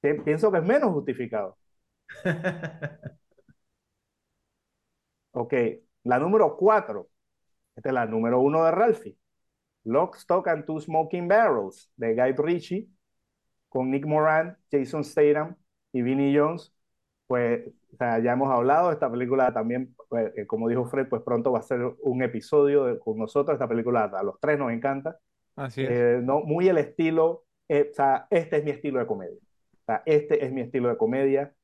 Pi- 0.00 0.20
Pienso 0.24 0.50
que 0.50 0.58
es 0.58 0.64
menos 0.64 0.92
justificado. 0.92 1.56
Ok, 5.32 5.54
la 6.04 6.18
número 6.18 6.56
4. 6.56 7.08
Esta 7.76 7.90
es 7.90 7.94
la 7.94 8.06
número 8.06 8.40
1 8.40 8.64
de 8.64 8.70
Ralphie. 8.72 9.18
Lock, 9.84 10.16
Stock 10.18 10.48
and 10.48 10.66
Two 10.66 10.80
Smoking 10.80 11.28
Barrels 11.28 11.92
de 11.96 12.14
Guy 12.14 12.32
Ritchie 12.36 12.88
con 13.68 13.90
Nick 13.90 14.06
Moran, 14.06 14.56
Jason 14.70 15.04
Statham 15.04 15.56
y 15.92 16.02
Vinnie 16.02 16.36
Jones. 16.38 16.72
Pues 17.26 17.66
o 17.94 17.96
sea, 17.98 18.18
ya 18.20 18.32
hemos 18.32 18.50
hablado, 18.50 18.92
esta 18.92 19.10
película 19.10 19.52
también, 19.52 19.94
pues, 20.08 20.32
eh, 20.36 20.46
como 20.46 20.68
dijo 20.68 20.86
Fred, 20.86 21.08
pues 21.08 21.22
pronto 21.22 21.52
va 21.52 21.60
a 21.60 21.62
ser 21.62 21.80
un 22.02 22.22
episodio 22.22 22.84
de- 22.84 22.98
con 22.98 23.18
nosotros. 23.18 23.54
Esta 23.54 23.68
película 23.68 24.04
a 24.04 24.22
los 24.22 24.40
tres 24.40 24.58
nos 24.58 24.72
encanta. 24.72 25.18
Así 25.56 25.82
es. 25.84 25.90
Eh, 25.90 26.20
no, 26.22 26.40
muy 26.42 26.68
el 26.68 26.78
estilo, 26.78 27.44
eh, 27.68 27.88
o 27.90 27.94
sea, 27.94 28.26
este 28.30 28.58
es 28.58 28.64
mi 28.64 28.70
estilo 28.70 28.98
de 29.00 29.06
comedia. 29.06 29.36
O 29.36 29.84
sea, 29.86 30.02
este 30.06 30.44
es 30.44 30.52
mi 30.52 30.60
estilo 30.62 30.88
de 30.88 30.96
comedia. 30.96 31.54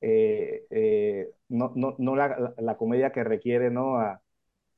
Eh, 0.00 1.30
no, 1.48 1.72
no, 1.76 1.94
no 1.98 2.16
la, 2.16 2.28
la, 2.38 2.54
la 2.58 2.76
comedia 2.76 3.12
que 3.12 3.24
requiere, 3.24 3.70
¿no? 3.70 3.96
A, 3.98 4.22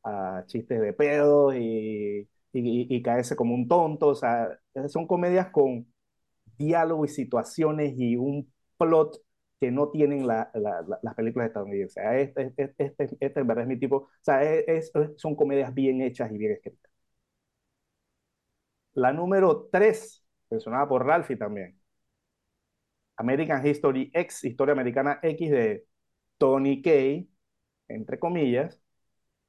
a 0.04 0.44
chistes 0.46 0.80
de 0.80 0.92
pedos 0.92 1.54
y, 1.56 2.20
y, 2.52 2.96
y 2.96 3.02
caerse 3.02 3.36
como 3.36 3.54
un 3.54 3.68
tonto. 3.68 4.08
O 4.08 4.14
sea, 4.14 4.58
son 4.88 5.06
comedias 5.06 5.50
con 5.50 5.86
diálogo 6.60 7.04
y 7.06 7.08
situaciones 7.08 7.94
y 7.98 8.16
un 8.16 8.52
plot 8.78 9.18
que 9.60 9.70
no 9.72 9.90
tienen 9.90 10.26
la, 10.26 10.50
la, 10.54 10.82
la, 10.88 11.00
las 11.02 11.14
películas 11.16 11.48
estadounidenses. 11.48 12.02
Este, 12.14 12.54
este, 12.56 12.74
este, 12.78 13.16
este, 13.20 13.40
en 13.40 13.46
verdad 13.48 13.64
es 13.64 13.68
mi 13.68 13.78
tipo. 13.80 13.96
O 13.98 14.10
sea, 14.22 14.42
es, 14.44 14.64
es, 14.68 14.92
son 15.18 15.36
comedias 15.36 15.74
bien 15.74 16.02
hechas 16.02 16.32
y 16.32 16.38
bien 16.38 16.52
escritas. 16.52 16.90
La 18.94 19.12
número 19.12 19.68
3, 19.72 20.24
mencionada 20.50 20.88
por 20.88 21.04
Ralphie 21.04 21.36
también. 21.36 21.76
American 23.16 23.66
History 23.66 24.10
X, 24.14 24.44
Historia 24.44 24.72
Americana 24.72 25.18
X 25.22 25.50
de 25.50 25.86
Tony 26.38 26.80
Kay, 26.82 27.28
entre 27.88 28.18
comillas, 28.18 28.80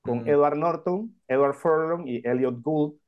con 0.01 0.21
Mm. 0.21 0.27
Edward 0.27 0.57
Norton, 0.57 1.15
Edward 1.27 1.55
Furlong 1.55 2.07
y 2.07 2.21
Elliot 2.27 2.61
Gould. 2.63 2.99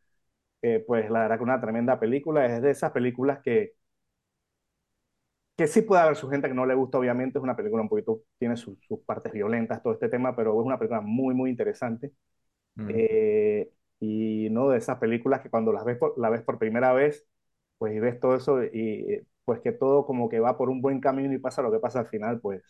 Eh, 0.63 0.83
pues 0.87 1.09
la 1.11 1.21
verdad 1.21 1.37
que 1.37 1.43
una 1.43 1.61
tremenda 1.61 1.99
película. 1.99 2.45
Es 2.47 2.61
de 2.61 2.71
esas 2.71 2.91
películas 2.91 3.41
que, 3.43 3.73
que 5.55 5.67
sí 5.67 5.81
puede 5.83 6.01
haber 6.01 6.15
su 6.15 6.29
gente 6.29 6.47
que 6.47 6.53
no 6.53 6.65
le 6.65 6.75
gusta, 6.75 6.97
obviamente. 6.97 7.37
Es 7.37 7.43
una 7.43 7.55
película 7.55 7.83
un 7.83 7.89
poquito, 7.89 8.21
tiene 8.39 8.57
sus, 8.57 8.77
sus 8.87 8.99
partes 9.01 9.31
violentas, 9.33 9.81
todo 9.83 9.93
este 9.93 10.09
tema, 10.09 10.35
pero 10.35 10.59
es 10.59 10.65
una 10.65 10.77
película 10.79 11.01
muy, 11.01 11.35
muy 11.35 11.49
interesante. 11.49 12.11
Mm. 12.75 12.89
Eh, 12.93 13.71
y 13.99 14.49
no 14.51 14.69
de 14.69 14.79
esas 14.79 14.97
películas 14.99 15.41
que 15.41 15.49
cuando 15.49 15.71
las 15.71 15.85
ves 15.85 15.97
por, 15.97 16.17
la 16.19 16.29
ves 16.29 16.41
por 16.41 16.59
primera 16.59 16.93
vez, 16.93 17.25
pues 17.77 17.95
y 17.95 17.99
ves 17.99 18.19
todo 18.19 18.35
eso 18.35 18.63
y 18.63 19.21
pues 19.45 19.59
que 19.61 19.71
todo 19.71 20.05
como 20.05 20.29
que 20.29 20.39
va 20.39 20.57
por 20.57 20.69
un 20.69 20.81
buen 20.81 20.99
camino 20.99 21.33
y 21.33 21.37
pasa 21.37 21.61
lo 21.61 21.71
que 21.71 21.79
pasa 21.79 21.99
al 21.99 22.07
final, 22.07 22.39
pues 22.39 22.63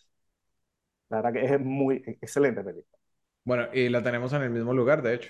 la 1.09 1.21
verdad 1.21 1.33
que 1.33 1.53
es 1.53 1.59
muy 1.59 2.03
excelente 2.21 2.63
película. 2.63 2.97
Bueno, 3.45 3.67
y 3.73 3.89
la 3.89 4.01
tenemos 4.01 4.31
en 4.33 4.41
el 4.41 4.49
mismo 4.49 4.73
lugar, 4.73 5.01
de 5.01 5.15
hecho. 5.15 5.29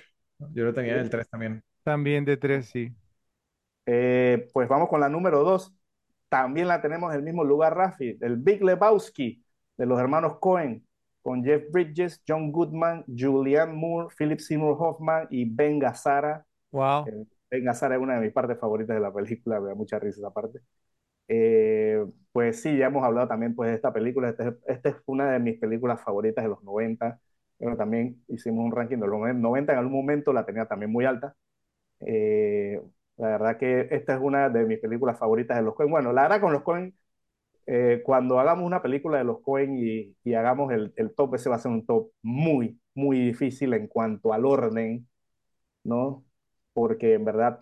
Yo 0.52 0.64
lo 0.64 0.74
tenía 0.74 0.94
en 0.94 1.00
el 1.00 1.10
3 1.10 1.28
también. 1.28 1.62
También 1.82 2.24
de 2.24 2.36
tres, 2.36 2.66
sí. 2.66 2.92
Eh, 3.86 4.48
pues 4.52 4.68
vamos 4.68 4.88
con 4.88 5.00
la 5.00 5.08
número 5.08 5.44
dos. 5.44 5.74
También 6.34 6.66
la 6.66 6.82
tenemos 6.82 7.12
en 7.12 7.18
el 7.18 7.22
mismo 7.22 7.44
lugar, 7.44 7.76
Rafi, 7.76 8.18
el 8.20 8.38
Big 8.38 8.60
Lebowski 8.60 9.40
de 9.76 9.86
los 9.86 10.00
hermanos 10.00 10.40
Cohen, 10.40 10.84
con 11.22 11.44
Jeff 11.44 11.70
Bridges, 11.70 12.24
John 12.26 12.50
Goodman, 12.50 13.04
Julianne 13.06 13.72
Moore, 13.72 14.12
Philip 14.18 14.40
Seymour 14.40 14.76
Hoffman 14.76 15.28
y 15.30 15.44
Ben 15.44 15.78
Gazzara. 15.78 16.44
Wow. 16.72 17.06
Eh, 17.06 17.24
Ben 17.48 17.64
Gazzara 17.64 17.94
es 17.94 18.02
una 18.02 18.16
de 18.16 18.20
mis 18.22 18.32
partes 18.32 18.58
favoritas 18.58 18.96
de 18.96 19.00
la 19.00 19.12
película, 19.12 19.60
me 19.60 19.68
da 19.68 19.74
mucha 19.76 20.00
risa 20.00 20.18
esa 20.18 20.32
parte. 20.32 20.58
Eh, 21.28 22.04
pues 22.32 22.60
sí, 22.60 22.76
ya 22.78 22.86
hemos 22.86 23.04
hablado 23.04 23.28
también 23.28 23.54
pues, 23.54 23.70
de 23.70 23.76
esta 23.76 23.92
película. 23.92 24.30
Esta 24.30 24.48
es, 24.66 24.80
es 24.82 24.96
una 25.06 25.30
de 25.30 25.38
mis 25.38 25.60
películas 25.60 26.02
favoritas 26.02 26.42
de 26.42 26.50
los 26.50 26.64
90. 26.64 27.20
Bueno, 27.60 27.76
también 27.76 28.24
hicimos 28.26 28.64
un 28.64 28.72
ranking 28.72 28.98
de 28.98 29.06
los 29.06 29.20
90. 29.36 29.72
En 29.72 29.78
algún 29.78 29.92
momento 29.92 30.32
la 30.32 30.44
tenía 30.44 30.66
también 30.66 30.90
muy 30.90 31.04
alta. 31.04 31.36
Eh, 32.00 32.80
la 33.16 33.28
verdad 33.28 33.58
que 33.58 33.88
esta 33.90 34.14
es 34.14 34.20
una 34.20 34.48
de 34.48 34.64
mis 34.64 34.78
películas 34.80 35.18
favoritas 35.18 35.56
de 35.56 35.62
los 35.62 35.74
Coen. 35.74 35.90
Bueno, 35.90 36.12
la 36.12 36.22
verdad 36.22 36.40
con 36.40 36.52
los 36.52 36.62
Coen, 36.62 36.94
eh, 37.66 38.02
cuando 38.04 38.38
hagamos 38.40 38.66
una 38.66 38.82
película 38.82 39.18
de 39.18 39.24
los 39.24 39.40
Coen 39.40 39.78
y, 39.78 40.16
y 40.24 40.34
hagamos 40.34 40.72
el, 40.72 40.92
el, 40.96 41.14
top, 41.14 41.36
ese 41.36 41.48
va 41.48 41.56
a 41.56 41.58
ser 41.58 41.72
un 41.72 41.86
top 41.86 42.10
muy, 42.22 42.78
muy 42.94 43.20
difícil 43.20 43.72
en 43.74 43.86
cuanto 43.86 44.32
al 44.32 44.44
orden, 44.44 45.08
¿no? 45.84 46.24
Porque 46.72 47.14
en 47.14 47.24
verdad 47.24 47.58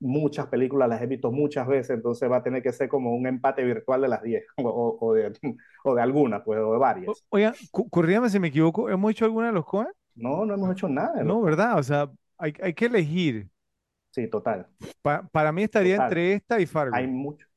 muchas 0.00 0.48
películas 0.48 0.88
las 0.88 1.00
he 1.00 1.06
visto 1.06 1.32
muchas 1.32 1.66
veces, 1.66 1.90
entonces 1.96 2.30
va 2.30 2.36
a 2.36 2.42
tener 2.42 2.62
que 2.62 2.72
ser 2.72 2.88
como 2.88 3.14
un 3.14 3.26
empate 3.26 3.64
virtual 3.64 4.02
de 4.02 4.08
las 4.08 4.22
10, 4.22 4.44
o, 4.58 4.98
o, 5.00 5.14
de, 5.14 5.32
o 5.84 5.94
de 5.94 6.02
algunas, 6.02 6.42
pues, 6.44 6.60
o 6.60 6.72
de 6.72 6.78
varias. 6.78 7.24
Oigan, 7.30 7.54
corrígame 7.90 8.28
si 8.28 8.38
me 8.38 8.48
equivoco, 8.48 8.90
¿hemos 8.90 9.10
hecho 9.12 9.24
alguna 9.24 9.46
de 9.46 9.54
los 9.54 9.64
Coen? 9.64 9.88
No, 10.14 10.44
no 10.44 10.54
hemos 10.54 10.72
hecho 10.72 10.88
nada. 10.88 11.24
No, 11.24 11.40
¿verdad? 11.40 11.78
O 11.78 11.82
sea, 11.82 12.10
hay, 12.38 12.52
hay 12.62 12.74
que 12.74 12.86
elegir. 12.86 13.48
Sí, 14.14 14.28
total. 14.28 14.68
Pa 15.02 15.26
para 15.32 15.50
mí 15.50 15.64
estaría 15.64 15.96
total. 15.96 16.06
entre 16.06 16.32
esta 16.34 16.60
y 16.60 16.66
Fargo. 16.66 16.94
Hay 16.94 17.08
mucho. 17.08 17.48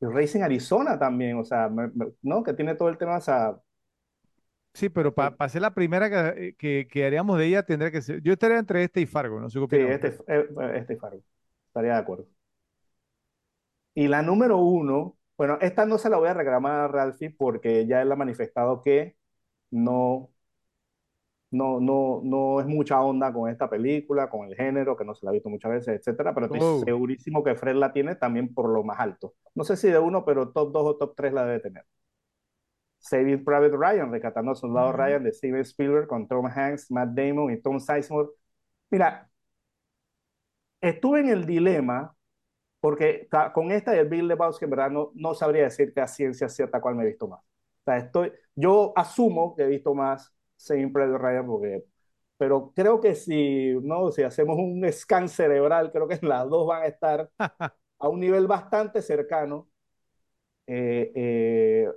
Racing 0.00 0.40
Arizona 0.40 0.98
también, 0.98 1.36
o 1.36 1.44
sea, 1.44 1.68
me, 1.68 1.88
me, 1.88 2.06
¿no? 2.22 2.42
Que 2.42 2.54
tiene 2.54 2.74
todo 2.74 2.88
el 2.88 2.96
tema, 2.96 3.18
o 3.18 3.20
sea... 3.20 3.58
Sí, 4.72 4.88
pero 4.88 5.14
para 5.14 5.36
pa 5.36 5.48
ser 5.50 5.60
la 5.60 5.74
primera 5.74 6.08
que, 6.08 6.54
que, 6.56 6.88
que, 6.90 7.04
haríamos 7.04 7.36
de 7.36 7.46
ella 7.46 7.62
tendría 7.62 7.90
que 7.90 8.00
ser... 8.00 8.22
Yo 8.22 8.32
estaría 8.32 8.58
entre 8.58 8.84
este 8.84 9.02
y 9.02 9.06
Fargo, 9.06 9.38
no 9.38 9.50
sé 9.50 9.60
qué 9.68 9.76
Sí, 9.76 9.82
este, 9.92 10.08
este 10.78 10.94
y 10.94 10.96
Fargo. 10.96 11.22
Estaría 11.66 11.92
de 11.92 11.98
acuerdo. 11.98 12.26
Y 13.94 14.08
la 14.08 14.22
número 14.22 14.56
uno, 14.56 15.18
bueno, 15.36 15.58
esta 15.60 15.84
no 15.84 15.98
se 15.98 16.08
la 16.08 16.16
voy 16.16 16.28
a 16.28 16.34
reclamar 16.34 16.80
a 16.80 16.88
Ralphie 16.88 17.30
porque 17.36 17.86
ya 17.86 18.00
él 18.00 18.10
ha 18.10 18.16
manifestado 18.16 18.82
que 18.82 19.16
no 19.70 20.30
no, 21.50 21.80
no, 21.80 22.20
no 22.24 22.60
es 22.60 22.66
mucha 22.66 23.00
onda 23.02 23.32
con 23.32 23.50
esta 23.50 23.70
película, 23.70 24.28
con 24.30 24.46
el 24.48 24.54
género, 24.56 24.96
que 24.96 25.04
no 25.04 25.14
se 25.14 25.24
la 25.26 25.30
ha 25.30 25.32
visto 25.34 25.48
muchas 25.50 25.70
veces, 25.72 25.98
etcétera, 26.00 26.34
pero 26.34 26.46
estoy 26.46 26.60
Oh. 26.60 26.84
segurísimo 26.84 27.42
que 27.44 27.54
Fred 27.56 27.76
la 27.76 27.92
tiene 27.92 28.16
también 28.16 28.52
por 28.54 28.68
lo 28.70 28.84
más 28.84 29.00
alto. 29.00 29.34
No 29.54 29.64
sé 29.64 29.76
si 29.76 29.88
de 29.88 29.98
uno, 29.98 30.24
pero 30.24 30.50
top 30.52 30.72
2 30.72 30.82
o 30.86 30.96
top 30.96 31.14
3 31.16 31.32
la 31.32 31.44
debe 31.46 31.60
tener. 31.60 31.84
Saving 33.00 33.44
Private 33.44 33.76
Ryan, 33.76 34.10
rescatando 34.12 34.50
al 34.52 34.56
soldado 34.56 34.92
Ujú. 34.92 34.96
Ryan 34.96 35.24
de 35.24 35.32
Steven 35.32 35.60
Spielberg 35.62 36.06
con 36.08 36.26
Tom 36.28 36.46
Hanks, 36.46 36.90
Matt 36.90 37.10
Damon 37.14 37.52
y 37.52 37.60
Tom 37.60 37.78
Sizemore. 37.80 38.30
Mira, 38.90 39.30
estuve 40.80 41.20
en 41.20 41.28
el 41.28 41.46
dilema 41.46 42.14
porque 42.80 43.28
con 43.54 43.72
esta 43.72 43.96
y 43.96 44.00
el 44.00 44.08
Bill 44.08 44.28
Lebowski, 44.28 44.64
en 44.66 44.70
verdad, 44.72 44.90
no, 44.90 45.12
no 45.14 45.34
sabría 45.34 45.64
decirte 45.64 46.00
a 46.00 46.08
ciencia 46.08 46.48
cierta 46.48 46.80
cuál 46.80 46.96
me 46.96 47.04
he 47.04 47.08
visto 47.08 47.28
más. 47.28 47.40
O 47.42 47.84
sea, 47.86 47.98
estoy, 47.98 48.32
yo 48.56 48.92
asumo 48.96 49.56
que 49.56 49.64
he 49.64 49.68
visto 49.68 49.94
más 49.94 50.34
Saving 50.58 50.92
Private 50.92 51.18
Ryan, 51.18 51.46
porque, 51.46 51.84
pero 52.36 52.72
creo 52.76 53.00
que 53.00 53.14
si, 53.14 53.74
no, 53.82 54.10
si 54.12 54.22
hacemos 54.22 54.58
un 54.58 54.84
scan 54.92 55.28
cerebral, 55.28 55.92
creo 55.92 56.08
que 56.08 56.18
las 56.22 56.48
dos 56.48 56.66
van 56.66 56.82
a 56.84 56.86
estar 56.86 57.30
a 58.00 58.08
un 58.08 58.20
nivel 58.20 58.46
bastante 58.46 59.02
cercano. 59.02 59.68
Eh, 60.66 61.12
eh, 61.14 61.88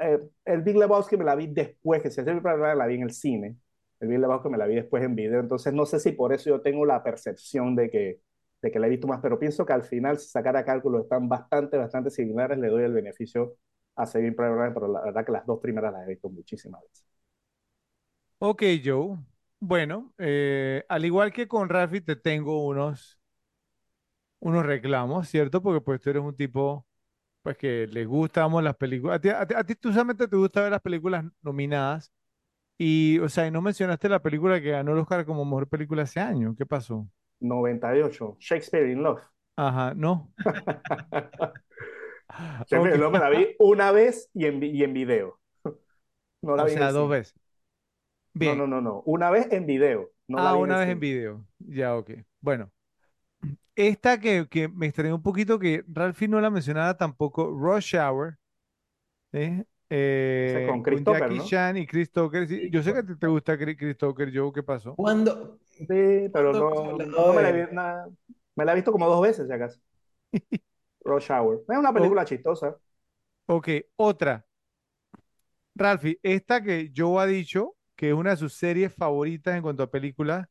eh, 0.00 0.18
el 0.44 0.62
Big 0.62 0.76
Lebowski 0.76 1.16
me 1.16 1.24
la 1.24 1.34
vi 1.36 1.46
después, 1.48 2.02
que 2.02 2.10
Saving 2.10 2.40
Private 2.42 2.62
Ryan 2.62 2.78
la 2.78 2.86
vi 2.86 2.94
en 2.96 3.02
el 3.02 3.12
cine. 3.12 3.56
El 4.00 4.08
Big 4.08 4.18
Lebowski 4.18 4.48
me 4.48 4.58
la 4.58 4.66
vi 4.66 4.74
después 4.76 5.02
en 5.04 5.14
video, 5.14 5.40
entonces 5.40 5.72
no 5.72 5.86
sé 5.86 6.00
si 6.00 6.12
por 6.12 6.32
eso 6.32 6.50
yo 6.50 6.60
tengo 6.60 6.84
la 6.84 7.02
percepción 7.02 7.74
de 7.76 7.90
que, 7.90 8.20
de 8.62 8.70
que 8.70 8.78
la 8.78 8.86
he 8.86 8.90
visto 8.90 9.06
más, 9.06 9.20
pero 9.22 9.38
pienso 9.38 9.64
que 9.64 9.72
al 9.72 9.84
final, 9.84 10.18
si 10.18 10.28
sacara 10.28 10.64
cálculos, 10.64 11.02
están 11.04 11.28
bastante, 11.28 11.76
bastante 11.78 12.10
similares, 12.10 12.58
le 12.58 12.68
doy 12.68 12.84
el 12.84 12.92
beneficio 12.92 13.56
a 13.94 14.06
Saving 14.06 14.34
Private 14.36 14.56
Ryan, 14.56 14.74
pero 14.74 14.88
la 14.88 15.02
verdad 15.02 15.24
que 15.24 15.32
las 15.32 15.46
dos 15.46 15.60
primeras 15.60 15.92
las 15.92 16.04
he 16.06 16.10
visto 16.10 16.28
muchísimas 16.28 16.82
veces. 16.82 17.15
Ok, 18.38 18.62
Joe. 18.84 19.18
Bueno, 19.60 20.14
eh, 20.18 20.84
al 20.88 21.04
igual 21.04 21.32
que 21.32 21.48
con 21.48 21.68
Rafi, 21.68 22.00
te 22.00 22.16
tengo 22.16 22.66
unos, 22.66 23.18
unos 24.40 24.64
reclamos, 24.66 25.28
¿cierto? 25.28 25.62
Porque 25.62 25.80
pues 25.80 26.00
tú 26.00 26.10
eres 26.10 26.22
un 26.22 26.36
tipo, 26.36 26.86
pues 27.42 27.56
que 27.58 27.86
le 27.88 28.06
gustamos 28.06 28.62
las 28.62 28.76
películas. 28.76 29.16
A 29.18 29.20
ti, 29.20 29.30
a 29.30 29.46
ti, 29.46 29.54
a 29.54 29.64
ti 29.64 29.74
tú 29.76 29.90
solamente 29.92 30.28
te 30.28 30.36
gusta 30.36 30.62
ver 30.62 30.72
las 30.72 30.82
películas 30.82 31.24
nominadas 31.42 32.12
y, 32.78 33.18
o 33.20 33.28
sea, 33.28 33.46
y 33.48 33.50
no 33.50 33.62
mencionaste 33.62 34.08
la 34.08 34.22
película 34.22 34.60
que 34.62 34.70
ganó 34.72 34.92
el 34.92 34.98
Oscar 35.00 35.26
como 35.26 35.44
mejor 35.44 35.68
película 35.68 36.02
ese 36.04 36.20
año. 36.20 36.54
¿Qué 36.58 36.66
pasó? 36.66 37.08
98, 37.40 38.36
Shakespeare 38.38 38.86
in 38.92 39.02
Love. 39.02 39.22
Ajá, 39.56 39.94
no. 39.94 40.32
Shakespeare 42.66 42.94
in 42.94 43.00
Ok. 43.00 43.00
Love 43.00 43.12
me 43.12 43.18
la 43.18 43.30
vi 43.30 43.54
una 43.58 43.92
vez 43.92 44.30
y 44.34 44.46
en, 44.46 44.60
vi- 44.60 44.70
y 44.70 44.84
en 44.84 44.92
video. 44.94 45.40
No 46.42 46.56
la 46.56 46.64
O 46.64 46.68
vi 46.68 46.74
en 46.74 46.78
sea, 46.78 46.92
dos 46.92 47.08
cine. 47.08 47.10
veces. 47.10 47.34
Bien. 48.38 48.52
No, 48.52 48.66
no, 48.66 48.66
no, 48.66 48.80
no. 48.80 49.02
Una 49.06 49.30
vez 49.30 49.48
en 49.52 49.66
video. 49.66 50.10
No 50.28 50.40
Ah, 50.44 50.54
vi 50.54 50.56
una 50.56 50.78
vez 50.78 50.90
en 50.90 51.00
video. 51.00 51.46
Ya, 51.58 51.96
ok. 51.96 52.10
Bueno, 52.40 52.70
esta 53.74 54.18
que, 54.20 54.48
que 54.48 54.68
me 54.68 54.86
extrañó 54.86 55.16
un 55.16 55.22
poquito 55.22 55.58
que 55.58 55.84
Ralphie 55.88 56.28
no 56.28 56.40
la 56.40 56.50
mencionaba 56.50 56.96
tampoco, 56.96 57.50
Rush 57.50 57.94
Hour, 57.96 58.38
¿eh? 59.32 59.64
Eh, 59.90 60.60
con 60.64 60.82
con 60.88 61.04
Christopher, 61.04 61.06
Jackie 61.06 61.40
¿no? 61.40 61.42
Chan 61.42 61.76
y 61.78 61.86
Chris 61.86 62.10
Tucker. 62.12 62.48
sí, 62.48 62.62
Sí, 62.62 62.70
yo 62.70 62.82
sé 62.82 62.92
que 62.94 63.02
ti 63.04 63.16
te 63.18 63.26
gusta 63.28 63.58
Chris 63.58 63.76
Chris 63.78 63.96
Tucker, 63.98 64.30
Joe, 64.34 64.52
¿qué 64.54 64.62
pasó? 64.62 64.98
¿Cuándo, 64.98 65.58
Sí, 65.88 66.28
pero 66.32 66.54
cuándo 66.56 66.56
no, 66.56 66.98
no 66.98 67.34
me 67.34 67.42
la 67.42 67.50
he, 67.50 67.72
na- 67.72 68.08
me 68.54 68.64
la 68.64 68.72
he 68.72 68.74
visto 68.76 68.92
como 68.92 69.08
dos 69.08 69.20
veces, 69.22 69.46
si 69.46 69.52
acaso. 69.52 69.78
Rush 71.06 71.30
Hour. 71.30 71.64
Es 71.68 71.78
una 71.78 71.92
película 71.94 72.24
chistosa. 72.26 72.76
ok, 73.46 73.68
otra. 73.96 74.46
Ralphie, 75.76 76.18
esta 76.22 76.62
que 76.62 76.90
Joe 76.94 77.22
ha 77.22 77.26
dicho 77.26 77.76
que 77.96 78.08
es 78.10 78.14
una 78.14 78.30
de 78.30 78.36
sus 78.36 78.54
series 78.54 78.94
favoritas 78.94 79.56
en 79.56 79.62
cuanto 79.62 79.82
a 79.84 79.90
películas, 79.90 80.48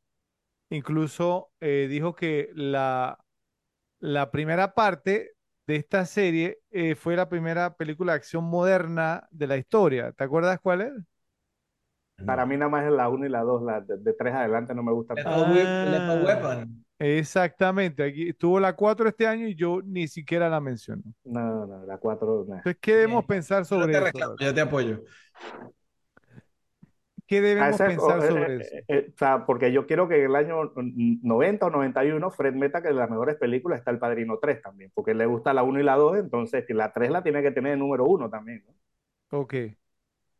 incluso 0.69 1.51
eh, 1.61 1.87
dijo 1.89 2.15
que 2.15 2.49
la, 2.55 3.19
la 3.99 4.31
primera 4.31 4.73
parte 4.75 5.33
de 5.67 5.77
esta 5.77 6.05
serie 6.05 6.59
eh, 6.71 6.95
fue 6.95 7.15
la 7.17 7.29
primera 7.29 7.75
película 7.77 8.13
de 8.13 8.17
acción 8.17 8.43
moderna 8.45 9.27
de 9.31 9.47
la 9.47 9.57
historia. 9.57 10.11
¿Te 10.13 10.23
acuerdas 10.25 10.59
cuál 10.61 10.81
es? 10.81 10.93
Para 12.25 12.45
mí 12.45 12.57
nada 12.57 12.69
más 12.69 12.85
es 12.85 12.91
la 12.91 13.09
1 13.09 13.25
y 13.25 13.29
la 13.29 13.41
2, 13.43 13.61
la 13.63 13.81
de, 13.81 13.97
de 13.97 14.13
3 14.13 14.33
adelante 14.33 14.73
no 14.75 14.83
me 14.83 14.91
gusta 14.91 15.15
Ah, 15.17 16.21
Weapon. 16.21 16.85
exactamente. 16.99 18.03
Aquí 18.03 18.33
tuvo 18.33 18.59
la 18.59 18.75
4 18.75 19.07
este 19.09 19.27
año 19.27 19.47
y 19.47 19.55
yo 19.55 19.81
ni 19.83 20.07
siquiera 20.07 20.49
la 20.49 20.59
menciono. 20.61 21.03
No, 21.23 21.65
no, 21.65 21.85
la 21.85 21.97
4, 21.97 22.45
no. 22.47 22.63
Entonces, 22.63 22.79
¿qué 22.81 22.93
debemos 22.95 23.25
Bien. 23.25 23.25
pensar 23.25 23.65
Yo 23.73 23.89
sobre 23.89 23.89
te 23.89 23.99
eso? 23.99 24.11
reclamo, 24.11 24.35
Ralphie? 24.37 24.39
yo 24.39 24.53
te 24.53 24.61
apoyo. 24.61 25.03
¿Qué 27.27 27.41
debemos 27.41 27.81
ese- 27.81 27.83
pensar 27.83 28.21
o- 28.21 28.23
eh, 28.23 28.31
sobre 28.33 28.57
eh, 28.57 28.57
eso? 28.57 28.85
eh, 28.87 29.11
o 29.13 29.17
sea, 29.17 29.45
porque 29.45 29.71
yo 29.71 29.87
quiero 29.87 30.07
que 30.07 30.17
en 30.19 30.25
el 30.25 30.35
año 30.35 30.73
90 30.75 31.67
o 31.67 31.69
91 31.69 32.29
Fred 32.31 32.53
meta 32.53 32.81
que 32.81 32.89
de 32.89 32.93
las 32.95 33.09
mejores 33.09 33.37
películas 33.37 33.79
está 33.79 33.91
El 33.91 33.99
Padrino 33.99 34.39
3 34.41 34.61
también, 34.61 34.91
porque 34.93 35.13
le 35.13 35.25
gusta 35.25 35.53
la 35.53 35.63
1 35.63 35.79
y 35.79 35.83
la 35.83 35.95
2, 35.95 36.17
entonces 36.17 36.65
que 36.67 36.73
la 36.73 36.91
3 36.93 37.11
la 37.11 37.23
tiene 37.23 37.41
que 37.41 37.51
tener 37.51 37.71
de 37.73 37.77
número 37.77 38.05
1 38.05 38.29
también, 38.29 38.63
¿no? 38.67 38.73
Ok. 39.31 39.53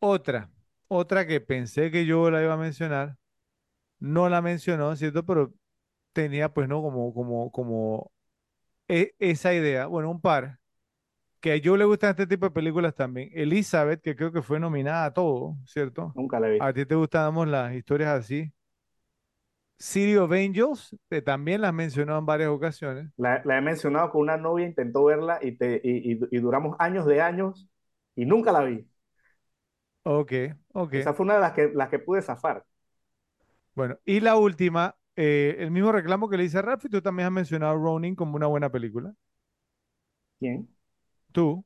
Otra, 0.00 0.50
otra 0.88 1.26
que 1.26 1.40
pensé 1.40 1.90
que 1.90 2.06
yo 2.06 2.30
la 2.30 2.42
iba 2.42 2.54
a 2.54 2.56
mencionar, 2.56 3.16
no 4.00 4.28
la 4.28 4.42
mencionó, 4.42 4.96
¿cierto? 4.96 5.24
Pero 5.26 5.54
tenía 6.12 6.52
pues, 6.54 6.68
¿no? 6.68 6.82
Como, 6.82 7.14
como, 7.14 7.52
como 7.52 8.12
e- 8.88 9.14
esa 9.18 9.54
idea. 9.54 9.86
Bueno, 9.86 10.10
un 10.10 10.20
par. 10.20 10.60
Que 11.46 11.52
a 11.52 11.56
yo 11.58 11.76
le 11.76 11.84
gustan 11.84 12.10
este 12.10 12.26
tipo 12.26 12.46
de 12.46 12.50
películas 12.50 12.92
también. 12.94 13.30
Elizabeth, 13.32 14.00
que 14.02 14.16
creo 14.16 14.32
que 14.32 14.42
fue 14.42 14.58
nominada 14.58 15.04
a 15.06 15.12
todo, 15.14 15.56
¿cierto? 15.64 16.16
Nunca 16.16 16.40
la 16.40 16.48
he 16.48 16.52
A 16.58 16.72
ti 16.72 16.84
te 16.86 16.94
gustan 16.96 17.32
las 17.52 17.72
historias 17.74 18.10
así. 18.20 18.52
City 19.78 20.16
of 20.16 20.32
Angels, 20.32 20.94
que 21.10 21.22
también 21.22 21.60
las 21.62 21.72
mencionó 21.72 22.18
en 22.18 22.26
varias 22.26 22.50
ocasiones. 22.50 23.10
La, 23.18 23.42
la 23.44 23.58
he 23.58 23.60
mencionado 23.62 24.10
con 24.10 24.22
una 24.22 24.36
novia, 24.36 24.66
intentó 24.66 25.04
verla 25.04 25.38
y, 25.42 25.52
te, 25.56 25.80
y, 25.82 26.12
y- 26.14 26.20
y 26.30 26.38
duramos 26.40 26.76
años 26.78 27.06
de 27.06 27.20
años 27.22 27.68
y 28.14 28.26
nunca 28.26 28.52
la 28.52 28.62
vi. 28.62 28.86
Ok, 30.04 30.32
ok. 30.72 30.94
Esa 30.94 31.14
fue 31.14 31.24
una 31.24 31.34
de 31.34 31.40
las 31.40 31.52
que, 31.52 31.70
las 31.72 31.88
que 31.88 31.98
pude 32.00 32.22
zafar. 32.22 32.64
Bueno, 33.74 33.98
y 34.04 34.20
la 34.20 34.36
última, 34.36 34.96
eh, 35.16 35.56
el 35.60 35.70
mismo 35.70 35.92
reclamo 35.92 36.28
que 36.28 36.36
le 36.36 36.44
hice 36.44 36.58
a 36.58 36.78
y 36.82 36.88
tú 36.88 37.02
también 37.02 37.26
has 37.26 37.32
mencionado 37.32 37.76
Ronin 37.76 38.14
como 38.16 38.36
una 38.36 38.46
buena 38.46 38.70
película. 38.70 39.14
¿Quién? 40.38 40.68
Tú, 41.36 41.62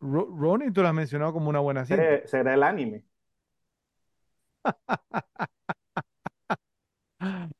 Ro- 0.00 0.28
Ronin, 0.38 0.72
tú 0.72 0.82
la 0.82 0.88
has 0.90 0.94
mencionado 0.94 1.32
como 1.34 1.50
una 1.50 1.60
buena 1.60 1.84
cinta. 1.84 2.26
Será, 2.26 2.54
el 2.54 2.62
anime. 2.62 3.04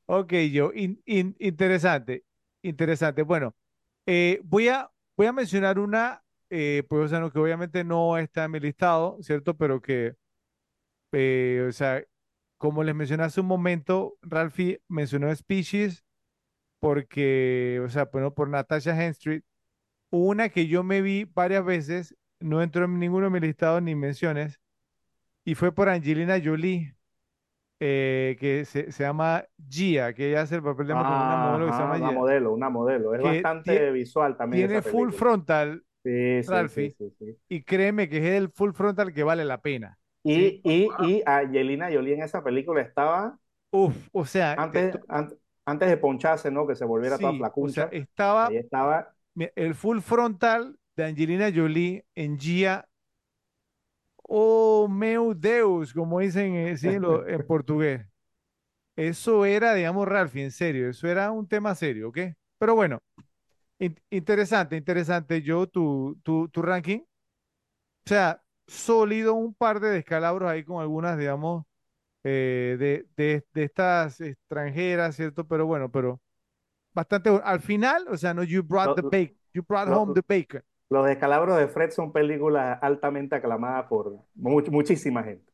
Ok, 0.06 0.32
yo, 0.52 0.72
in- 0.74 1.00
in- 1.06 1.36
interesante, 1.38 2.24
interesante. 2.62 3.22
Bueno, 3.22 3.54
eh, 4.06 4.40
voy 4.44 4.68
a, 4.68 4.90
voy 5.16 5.26
a 5.26 5.32
mencionar 5.32 5.78
una, 5.78 6.22
eh, 6.50 6.82
pues, 6.88 7.06
o 7.06 7.08
sea, 7.08 7.20
no, 7.20 7.30
que 7.30 7.38
obviamente 7.38 7.84
no 7.84 8.18
está 8.18 8.44
en 8.44 8.50
mi 8.52 8.60
listado, 8.60 9.18
¿cierto? 9.22 9.56
Pero 9.56 9.80
que, 9.80 10.14
eh, 11.12 11.64
o 11.68 11.72
sea, 11.72 12.02
como 12.58 12.82
les 12.84 12.94
mencioné 12.94 13.24
hace 13.24 13.40
un 13.40 13.46
momento, 13.46 14.16
Ralphie 14.22 14.82
mencionó 14.88 15.34
Species 15.34 16.04
porque, 16.80 17.82
o 17.84 17.90
sea, 17.90 18.06
bueno, 18.12 18.34
por 18.34 18.50
Natasha 18.50 18.92
Henstridge, 19.02 19.44
una 20.18 20.48
que 20.50 20.66
yo 20.68 20.82
me 20.84 21.02
vi 21.02 21.24
varias 21.24 21.64
veces, 21.64 22.16
no 22.40 22.62
entró 22.62 22.84
en 22.84 22.98
ninguno 22.98 23.26
de 23.26 23.30
mis 23.30 23.42
listados 23.42 23.82
ni 23.82 23.94
menciones, 23.94 24.60
y 25.44 25.54
fue 25.54 25.72
por 25.74 25.88
Angelina 25.90 26.40
Jolie. 26.44 26.96
eh, 27.80 28.36
que 28.40 28.64
se, 28.66 28.92
se 28.92 29.04
llama 29.04 29.44
Gia, 29.68 30.14
que 30.14 30.30
ella 30.30 30.42
hace 30.42 30.56
el 30.56 30.62
papel 30.62 30.86
de 30.88 30.94
como 30.94 31.22
una 31.22 31.36
modelo 31.36 31.66
que 31.66 31.72
se 31.72 31.82
llama 31.82 31.96
una 31.96 32.10
Gia, 32.10 32.12
modelo, 32.12 32.52
una 32.52 32.70
modelo. 32.70 33.14
Es 33.14 33.20
que 33.22 33.22
bastante 33.22 33.90
visual 33.92 34.36
también 34.36 34.68
tiene 34.68 34.82
full 34.82 35.12
frontal, 35.12 35.84
Sí, 36.04 36.42
Ralphie, 36.46 36.96
sí, 36.98 37.10
sí. 37.18 37.38
y 37.48 37.62
créeme 37.64 38.08
que 38.08 38.18
es 38.18 38.24
el 38.36 38.50
full 38.50 38.72
frontal 38.72 39.12
que 39.14 39.24
vale 39.24 39.44
la 39.44 39.62
pena. 39.62 39.98
Y, 40.22 40.60
y, 40.64 40.88
y 40.98 41.22
Angelina 41.26 41.90
Jolie 41.92 42.14
en 42.14 42.22
esa 42.22 42.42
película 42.42 42.80
estaba 42.82 43.38
Uf, 43.72 44.08
o 44.12 44.24
sea, 44.24 44.62
te- 44.70 44.82
antes, 44.82 44.90
to- 44.90 45.04
an- 45.08 45.36
antes 45.64 45.88
de 45.88 45.96
poncharse, 45.96 46.50
¿no? 46.50 46.66
Que 46.66 46.76
se 46.76 46.84
volviera 46.84 47.20
toda 47.20 47.32
sí, 47.32 47.38
o 47.58 47.68
sea, 47.68 47.84
flacuncha. 47.84 47.90
estaba 47.90 48.46
Ahí 48.46 48.56
estaba. 48.56 49.13
El 49.36 49.74
full 49.74 50.00
frontal 50.00 50.78
de 50.96 51.04
Angelina 51.04 51.50
Jolie 51.54 52.04
en 52.14 52.38
Gia, 52.38 52.88
oh 54.28 54.88
meu 54.88 55.34
Deus, 55.34 55.92
como 55.92 56.20
dicen 56.20 56.54
eh, 56.56 56.76
sí, 56.76 56.92
en, 56.92 57.02
lo- 57.02 57.26
en 57.28 57.42
portugués. 57.44 58.06
Eso 58.96 59.44
era, 59.46 59.74
digamos, 59.74 60.08
Ralphie, 60.08 60.44
en 60.44 60.52
serio, 60.52 60.90
eso 60.90 61.08
era 61.08 61.30
un 61.32 61.48
tema 61.48 61.74
serio, 61.74 62.10
¿ok? 62.10 62.18
Pero 62.58 62.74
bueno, 62.76 63.00
in- 63.78 63.96
interesante, 64.10 64.76
interesante. 64.76 65.42
Yo, 65.42 65.66
tu, 65.68 66.18
tu, 66.24 66.48
tu 66.50 66.62
ranking. 66.62 67.00
O 68.06 68.08
sea, 68.08 68.42
sólido, 68.66 69.34
un 69.34 69.54
par 69.54 69.80
de 69.80 69.90
descalabros 69.90 70.50
ahí 70.50 70.64
con 70.64 70.80
algunas, 70.82 71.18
digamos, 71.18 71.64
eh, 72.24 72.76
de, 72.80 73.06
de, 73.16 73.46
de 73.54 73.64
estas 73.64 74.20
extranjeras, 74.22 75.16
¿cierto? 75.16 75.46
Pero 75.48 75.66
bueno, 75.66 75.90
pero 75.92 76.22
bastante 76.94 77.30
bueno. 77.30 77.44
Al 77.46 77.60
final, 77.60 78.06
o 78.08 78.16
sea, 78.16 78.34
no, 78.34 78.42
you 78.44 78.62
brought 78.62 78.96
the 78.96 79.02
bacon, 79.02 79.36
you 79.52 79.62
brought 79.66 79.88
lo- 79.88 80.00
home 80.00 80.14
the 80.14 80.22
bacon. 80.26 80.62
Los 80.90 81.06
Descalabros 81.06 81.58
de 81.58 81.66
Fred 81.68 81.90
son 81.90 82.12
películas 82.12 82.78
altamente 82.82 83.34
aclamadas 83.36 83.86
por 83.86 84.18
much- 84.36 84.70
muchísima 84.70 85.22
gente. 85.22 85.52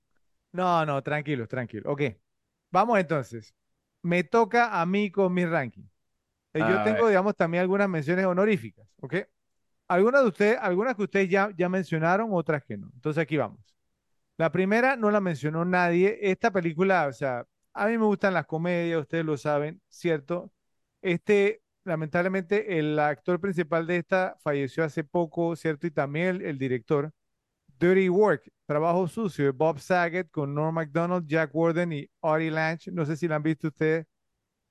No, 0.52 0.84
no, 0.84 1.02
tranquilo, 1.02 1.46
tranquilo. 1.46 1.90
Ok, 1.92 2.02
vamos 2.70 2.98
entonces. 2.98 3.54
Me 4.02 4.24
toca 4.24 4.80
a 4.80 4.86
mí 4.86 5.10
con 5.10 5.32
mi 5.32 5.44
ranking. 5.44 5.84
Eh, 6.54 6.60
Yo 6.60 6.82
tengo, 6.84 7.02
ver. 7.04 7.08
digamos, 7.08 7.36
también 7.36 7.62
algunas 7.62 7.88
menciones 7.88 8.26
honoríficas, 8.26 8.86
¿ok? 9.00 9.14
Algunas 9.88 10.22
de 10.22 10.28
ustedes, 10.28 10.58
algunas 10.60 10.96
que 10.96 11.02
ustedes 11.04 11.28
ya, 11.30 11.50
ya 11.56 11.68
mencionaron, 11.68 12.30
otras 12.32 12.64
que 12.64 12.76
no. 12.76 12.90
Entonces 12.94 13.22
aquí 13.22 13.36
vamos. 13.36 13.60
La 14.36 14.50
primera 14.52 14.96
no 14.96 15.10
la 15.10 15.20
mencionó 15.20 15.64
nadie. 15.64 16.18
Esta 16.22 16.50
película, 16.50 17.06
o 17.08 17.12
sea, 17.12 17.46
a 17.74 17.86
mí 17.86 17.98
me 17.98 18.04
gustan 18.06 18.34
las 18.34 18.46
comedias, 18.46 19.00
ustedes 19.02 19.24
lo 19.24 19.36
saben, 19.36 19.80
¿cierto? 19.88 20.50
Este, 21.02 21.62
lamentablemente, 21.84 22.78
el 22.78 22.98
actor 22.98 23.40
principal 23.40 23.86
de 23.86 23.96
esta 23.98 24.36
falleció 24.42 24.84
hace 24.84 25.04
poco, 25.04 25.56
¿cierto? 25.56 25.86
Y 25.86 25.90
también 25.90 26.40
el, 26.44 26.58
director. 26.58 27.12
Dirty 27.78 28.08
Work, 28.10 28.50
Trabajo 28.66 29.08
Sucio, 29.08 29.46
de 29.46 29.50
Bob 29.52 29.80
Saget 29.80 30.30
con 30.30 30.54
Norm 30.54 30.74
Macdonald, 30.74 31.26
Jack 31.26 31.54
Warden 31.54 31.92
y 31.92 32.10
Audie 32.22 32.50
Lange. 32.50 32.90
No 32.92 33.06
sé 33.06 33.16
si 33.16 33.28
la 33.28 33.36
han 33.36 33.42
visto 33.42 33.68
ustedes. 33.68 34.06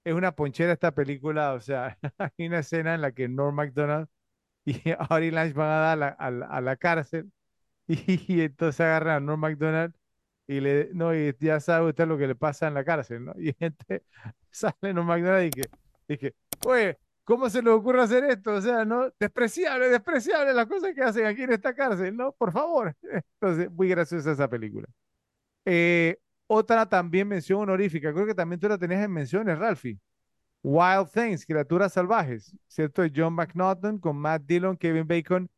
Es 0.03 0.14
una 0.14 0.34
ponchera 0.35 0.73
esta 0.73 0.93
película, 0.93 1.53
o 1.53 1.61
sea, 1.61 1.97
hay 2.18 2.47
una 2.47 2.60
escena 2.60 2.95
en 2.95 3.01
la 3.01 3.11
que 3.11 3.27
Norm 3.27 3.56
Macdonald 3.56 4.07
y 4.65 4.81
Audie 5.10 5.31
Lange 5.31 5.53
van 5.53 5.69
a 5.69 5.80
dar 5.95 6.18
a 6.19 6.31
la, 6.61 6.72
a 6.72 6.77
cárcel 6.77 7.31
y, 7.88 8.41
entonces 8.41 8.81
agarran 8.81 9.18
a 9.18 9.19
Norm 9.22 9.39
Macdonald 9.41 9.93
y 10.47 10.61
le, 10.61 10.89
no, 10.93 11.15
y 11.15 11.35
ya 11.39 11.60
sabe 11.60 11.89
usted 11.89 12.07
lo 12.07 12.18
que 12.18 12.27
le 12.27 12.35
pasa 12.35 12.68
en 12.68 12.76
la 12.76 12.84
cárcel, 12.85 13.26
¿no? 13.26 13.34
Y 13.39 13.53
gente 13.53 14.03
sale 14.51 14.93
Norm 14.93 15.07
Macdonald 15.07 15.47
y 15.47 15.51
que, 15.51 15.69
que, 16.18 16.34
oye, 16.65 16.98
¿cómo 17.23 17.49
se 17.49 17.61
le 17.61 17.69
ocurre 17.69 18.02
hacer 18.02 18.23
esto? 18.26 18.53
O 18.53 18.61
sea, 18.61 18.86
¿no? 18.86 19.11
Despreciable, 19.19 19.90
despreciable 19.90 20.53
las 20.53 20.65
cosas 20.68 20.94
que 20.95 21.02
hacen 21.03 21.26
aquí 21.26 21.44
en 21.44 21.53
esta 21.53 21.73
cárcel, 21.73 22.15
¿no? 22.15 22.31
Por 22.34 22.52
favor. 22.52 22.95
Entonces, 23.41 23.72
muy 23.72 23.90
graciosa 23.90 24.31
esa 24.31 24.49
película. 24.49 24.88
Eh, 25.65 26.18
otra 26.48 26.88
también 26.88 27.27
mención 27.27 27.61
honorífica, 27.61 28.11
creo 28.14 28.26
que 28.26 28.34
también 28.34 28.60
tú 28.60 28.68
la 28.68 28.77
tenías 28.77 29.03
en 29.03 29.11
menciones, 29.11 29.60
Ralphie. 29.60 29.99
Wild 30.64 31.10
Things, 31.14 31.45
Criaturas 31.45 31.94
Salvajes, 31.94 32.56
¿cierto? 32.68 33.03
John 33.14 33.34
McNaughton 33.34 33.99
con 33.99 34.18
Matt 34.18 34.44
Dillon, 34.45 34.76
Kevin 34.76 35.07
Bacon, 35.07 35.49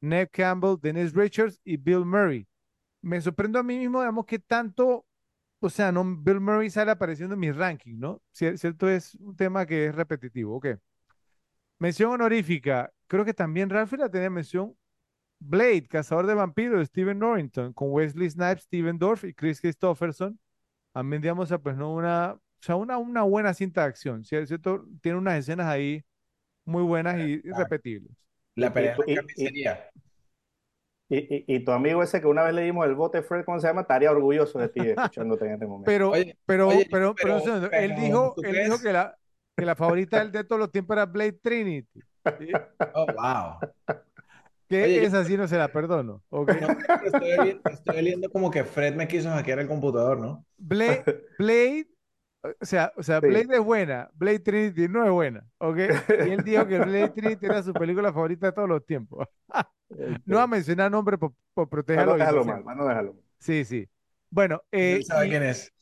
Ned 0.00 0.28
Campbell, 0.32 0.76
Dennis 0.80 1.14
Richards 1.14 1.60
y 1.64 1.76
Bill 1.76 2.04
Murray. 2.04 2.46
Me 3.02 3.20
sorprendo 3.20 3.58
a 3.58 3.62
mí 3.62 3.78
mismo, 3.78 4.00
digamos, 4.00 4.26
que 4.26 4.38
tanto, 4.38 5.06
o 5.60 5.70
sea, 5.70 5.92
no, 5.92 6.04
Bill 6.04 6.40
Murray 6.40 6.70
sale 6.70 6.90
apareciendo 6.90 7.34
en 7.34 7.40
mis 7.40 7.54
rankings, 7.56 7.98
¿no? 7.98 8.22
Cier- 8.34 8.56
¿Cierto? 8.56 8.88
Es 8.88 9.14
un 9.16 9.36
tema 9.36 9.66
que 9.66 9.86
es 9.86 9.94
repetitivo, 9.94 10.56
ok. 10.56 10.66
Mención 11.78 12.10
honorífica, 12.12 12.92
creo 13.06 13.24
que 13.24 13.32
también 13.34 13.70
Ralphie 13.70 13.98
la 13.98 14.10
tenía 14.10 14.30
mención. 14.30 14.76
Blade, 15.38 15.86
Cazador 15.88 16.26
de 16.26 16.34
Vampiros, 16.34 16.78
de 16.80 16.84
Steven 16.86 17.18
Norrington, 17.18 17.72
con 17.72 17.88
Wesley 17.92 18.28
Snipes, 18.28 18.64
Steven 18.64 18.98
Dorff 18.98 19.24
y 19.24 19.32
Chris 19.32 19.60
Christopherson. 19.60 20.38
También, 20.92 21.22
digamos, 21.22 21.52
pues, 21.62 21.76
¿no? 21.76 21.94
Una, 21.94 22.34
o 22.34 22.40
sea, 22.60 22.76
una, 22.76 22.98
una 22.98 23.22
buena 23.22 23.54
cinta 23.54 23.82
de 23.82 23.88
acción. 23.88 24.22
¿cierto? 24.24 24.84
Tiene 25.00 25.16
unas 25.16 25.38
escenas 25.38 25.66
ahí 25.66 26.04
muy 26.66 26.82
buenas 26.82 27.18
y 27.18 27.40
repetibles. 27.52 28.12
La 28.54 28.72
pelea 28.74 28.96
carnicería. 29.14 29.90
Y, 31.10 31.16
y, 31.18 31.44
y 31.56 31.64
tu 31.64 31.72
amigo 31.72 32.02
ese 32.04 32.20
que 32.20 32.28
una 32.28 32.44
vez 32.44 32.54
le 32.54 32.62
dimos 32.62 32.86
el 32.86 32.94
bote, 32.94 33.22
Fred, 33.22 33.44
¿cómo 33.44 33.58
se 33.58 33.66
llama? 33.66 33.80
Estaría 33.80 34.12
orgulloso 34.12 34.60
de 34.60 34.68
ti 34.68 34.80
escuchándote 34.80 35.44
en 35.44 35.52
este 35.54 35.66
momento. 35.66 35.86
Pero, 35.90 36.10
Oye, 36.10 36.36
pero, 36.46 36.68
oye, 36.68 36.86
pero, 36.90 37.14
pero, 37.20 37.38
él 37.72 37.94
dijo, 37.96 38.32
¿tú 38.36 38.42
él 38.44 38.62
dijo 38.64 38.78
que 38.80 38.92
la, 38.92 39.16
que 39.56 39.66
la 39.66 39.74
favorita 39.74 40.18
de 40.18 40.22
él 40.22 40.32
de 40.32 40.44
todos 40.44 40.60
los 40.60 40.70
tiempos 40.70 40.94
era 40.94 41.06
Blade 41.06 41.32
Trinity. 41.32 42.00
¿sí? 42.38 42.52
Oh, 42.94 43.06
wow. 43.06 43.58
Que 44.68 44.84
Oye, 44.84 44.96
yo- 44.96 45.02
esa 45.02 45.24
sí 45.24 45.36
no 45.36 45.48
se 45.48 45.58
la 45.58 45.66
perdono. 45.66 46.22
¿ok? 46.30 46.48
No, 46.60 46.68
estoy, 47.04 47.32
oli- 47.32 47.60
estoy 47.64 47.98
oliendo 47.98 48.30
como 48.30 48.52
que 48.52 48.62
Fred 48.62 48.94
me 48.94 49.08
quiso 49.08 49.30
hackear 49.30 49.58
el 49.58 49.66
computador, 49.66 50.20
¿no? 50.20 50.44
Blade, 50.58 51.04
Blade, 51.40 51.88
o 52.42 52.64
sea, 52.64 52.92
o 52.96 53.02
sea, 53.02 53.20
Sí. 53.20 53.26
Blade 53.26 53.56
es 53.56 53.60
buena, 53.64 54.10
Blade 54.14 54.40
Trinity 54.40 54.88
no 54.88 55.04
es 55.04 55.10
buena, 55.10 55.46
¿ok? 55.58 55.76
Y 56.26 56.30
él 56.30 56.42
dijo 56.44 56.66
que 56.66 56.78
Blade 56.78 57.10
Trinity 57.14 57.46
era 57.46 57.62
su 57.62 57.72
película 57.74 58.12
favorita 58.12 58.46
de 58.46 58.52
todos 58.52 58.68
los 58.68 58.84
tiempos. 58.86 59.26
No 60.24 60.36
va 60.36 60.44
a 60.44 60.46
mencionar 60.46 60.90
nombre 60.90 61.18
por, 61.18 61.34
por 61.52 61.68
proteger 61.68 62.06
no 62.06 62.12
los 62.12 62.18
dejarlo 62.18 62.44
mal, 62.44 62.64
no 62.76 62.86
dejarlo 62.86 63.14
mal. 63.14 63.22
Sí, 63.40 63.64
sí. 63.64 63.88
Bueno, 64.30 64.62
eh, 64.70 65.00
sabe 65.02 65.26
y, 65.26 65.30
quién 65.30 65.42
es. 65.42 65.72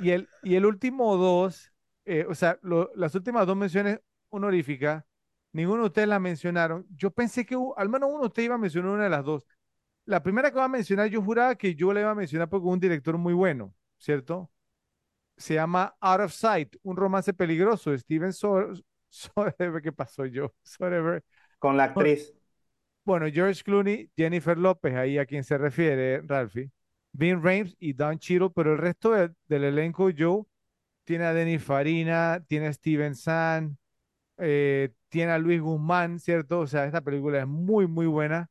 y 0.00 0.10
el, 0.10 0.28
y 0.42 0.56
el 0.56 0.66
último 0.66 1.16
dos, 1.16 1.72
eh, 2.04 2.26
o 2.28 2.34
sea, 2.34 2.58
lo- 2.62 2.90
las 2.96 3.14
últimas 3.14 3.46
dos 3.46 3.56
menciones 3.56 4.00
honoríficas, 4.30 5.04
ninguno 5.52 5.82
de 5.82 5.86
ustedes 5.88 6.08
la 6.08 6.18
mencionaron. 6.18 6.86
Yo 6.96 7.10
pensé 7.12 7.46
que 7.46 7.56
al 7.76 7.88
menos 7.88 8.10
uno 8.10 8.20
de 8.22 8.26
ustedes 8.26 8.46
iba 8.46 8.56
a 8.56 8.58
mencionar 8.58 8.90
una 8.92 9.04
de 9.04 9.10
las 9.10 9.24
dos. 9.24 9.46
La 10.06 10.22
primera 10.22 10.50
que 10.52 10.58
va 10.58 10.66
a 10.66 10.68
mencionar, 10.68 11.08
yo 11.08 11.22
juraba 11.22 11.56
que 11.56 11.74
yo 11.76 11.92
la 11.94 12.00
iba 12.02 12.12
a 12.12 12.16
mencionar 12.16 12.50
porque 12.50 12.68
es 12.68 12.74
un 12.74 12.80
director 12.80 13.18
muy 13.18 13.34
bueno, 13.34 13.74
¿cierto? 13.98 14.51
Se 15.36 15.54
llama 15.54 15.94
Out 16.00 16.20
of 16.22 16.32
Sight, 16.32 16.76
un 16.82 16.96
romance 16.96 17.32
peligroso 17.34 17.90
de 17.90 17.98
Steven 17.98 18.32
Soderbergh. 19.10 19.82
¿Qué 19.82 19.92
pasó 19.92 20.26
yo? 20.26 20.54
Soderbergh. 20.62 21.24
Con 21.58 21.76
la 21.78 21.84
actriz. 21.84 22.34
Bueno, 23.04 23.26
George 23.32 23.62
Clooney, 23.64 24.10
Jennifer 24.16 24.56
López, 24.56 24.94
ahí 24.94 25.18
a 25.18 25.26
quien 25.26 25.42
se 25.44 25.58
refiere, 25.58 26.20
Ralphie, 26.22 26.70
Vin 27.12 27.42
Rames 27.42 27.74
y 27.80 27.92
Don 27.94 28.18
Cheadle, 28.18 28.50
pero 28.54 28.72
el 28.72 28.78
resto 28.78 29.10
de- 29.12 29.32
del 29.48 29.64
elenco, 29.64 30.10
Joe, 30.16 30.44
tiene 31.04 31.24
a 31.26 31.34
Denis 31.34 31.62
Farina, 31.64 32.44
tiene 32.48 32.68
a 32.68 32.72
Steven 32.74 33.14
San, 33.16 33.78
eh, 34.38 34.90
tiene 35.08 35.32
a 35.32 35.38
Luis 35.38 35.60
Guzmán, 35.62 36.20
¿cierto? 36.20 36.60
O 36.60 36.66
sea, 36.68 36.86
esta 36.86 37.00
película 37.02 37.40
es 37.40 37.46
muy, 37.48 37.86
muy 37.88 38.06
buena. 38.06 38.48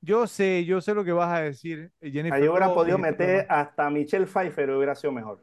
Yo 0.00 0.26
sé, 0.26 0.64
yo 0.66 0.80
sé 0.82 0.94
lo 0.94 1.04
que 1.04 1.12
vas 1.12 1.32
a 1.38 1.42
decir, 1.42 1.92
eh, 2.00 2.10
Jennifer 2.12 2.38
Ahí 2.38 2.48
hubiera 2.48 2.72
podido 2.74 2.98
meter 2.98 3.46
hasta 3.48 3.88
Michelle 3.90 4.26
Pfeiffer, 4.26 4.70
hubiera 4.70 4.94
sido 4.94 5.12
mejor. 5.12 5.42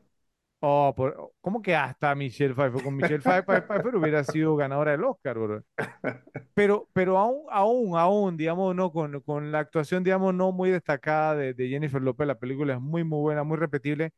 Oh, 0.63 0.93
por- 0.95 1.33
¿cómo 1.41 1.61
que 1.61 1.75
hasta 1.75 2.13
Michelle 2.15 2.53
Pfeiffer? 2.53 2.81
Con 2.81 2.95
Michelle 2.95 3.23
Pfeiffer, 3.23 3.63
Pfeiffer 3.65 3.95
hubiera 3.95 4.23
sido 4.23 4.55
ganadora 4.55 4.91
del 4.91 5.03
Oscar, 5.03 5.37
bro. 5.39 5.63
Pero, 6.53 6.89
pero 6.93 7.17
aún, 7.17 7.45
aún, 7.51 7.97
aún, 7.97 8.37
digamos, 8.37 8.75
no, 8.75 8.91
con, 8.91 9.21
con 9.21 9.51
la 9.51 9.59
actuación, 9.59 10.03
digamos, 10.03 10.33
no 10.35 10.51
muy 10.51 10.69
destacada 10.71 11.35
de, 11.35 11.53
de 11.53 11.69
Jennifer 11.69 12.01
López, 12.01 12.27
la 12.27 12.39
película 12.39 12.73
es 12.75 12.81
muy, 12.81 13.03
muy 13.05 13.19
buena, 13.21 13.43
muy 13.43 13.57
repetible. 13.57 14.11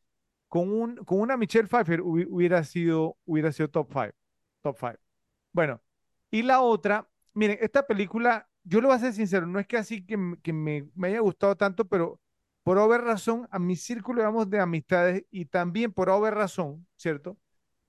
Con 0.50 0.72
un, 0.74 0.98
con 0.98 1.22
una 1.22 1.38
Michelle 1.38 1.68
Pfeiffer 1.68 2.02
hubi- 2.02 2.28
hubiera 2.30 2.64
sido, 2.66 3.18
hubiera 3.26 3.52
sido 3.54 3.70
top 3.70 3.90
5, 3.94 4.16
top 4.64 4.78
5. 4.80 5.00
Bueno, 5.54 5.82
y 6.32 6.44
la 6.44 6.62
otra, 6.62 7.08
miren, 7.34 7.60
esta 7.62 7.86
película, 7.88 8.50
yo 8.64 8.82
le 8.82 8.88
voy 8.88 8.96
a 8.98 9.00
ser 9.00 9.14
sincero, 9.14 9.48
no 9.48 9.60
es 9.60 9.68
que 9.68 9.78
así 9.78 10.06
que, 10.06 10.18
que 10.44 10.54
me, 10.54 10.90
me 10.96 11.10
haya 11.10 11.20
gustado 11.22 11.56
tanto, 11.58 11.86
pero 11.88 12.20
por 12.64 12.80
haber 12.80 13.02
razón, 13.02 13.48
a 13.52 13.60
mi 13.60 13.76
círculo, 13.76 14.22
digamos, 14.22 14.50
de 14.50 14.60
amistades 14.60 15.26
y 15.32 15.46
también 15.46 15.92
por 15.94 16.10
haber 16.10 16.34
razón, 16.36 16.88
¿cierto? 16.96 17.38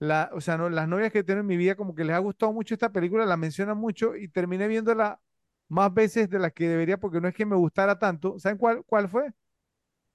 La, 0.00 0.30
o 0.34 0.40
sea, 0.40 0.58
no, 0.58 0.68
las 0.68 0.88
novias 0.88 1.12
que 1.12 1.22
tengo 1.24 1.40
en 1.40 1.46
mi 1.46 1.56
vida 1.56 1.76
como 1.76 1.94
que 1.94 2.04
les 2.04 2.14
ha 2.16 2.18
gustado 2.18 2.52
mucho 2.52 2.74
esta 2.74 2.90
película, 2.92 3.24
la 3.24 3.36
mencionan 3.36 3.78
mucho 3.78 4.16
y 4.16 4.28
terminé 4.28 4.68
viéndola 4.68 5.20
más 5.68 5.92
veces 5.94 6.28
de 6.28 6.38
las 6.38 6.52
que 6.52 6.68
debería 6.68 6.98
porque 6.98 7.20
no 7.20 7.28
es 7.28 7.34
que 7.34 7.46
me 7.46 7.56
gustara 7.56 7.98
tanto. 7.98 8.38
¿Saben 8.38 8.58
cuál, 8.58 8.84
cuál 8.84 9.08
fue? 9.08 9.32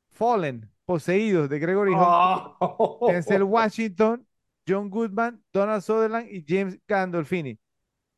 Fallen, 0.10 0.70
Poseídos, 0.86 1.50
de 1.50 1.60
Gregory 1.60 1.94
Hall, 1.94 2.56
Oh. 2.60 3.08
Denzel 3.12 3.44
Washington, 3.44 4.28
John 4.68 4.90
Goodman, 4.90 5.44
Donald 5.54 5.82
Sutherland 5.82 6.28
y 6.30 6.44
James 6.48 6.80
Gandolfini. 6.88 7.60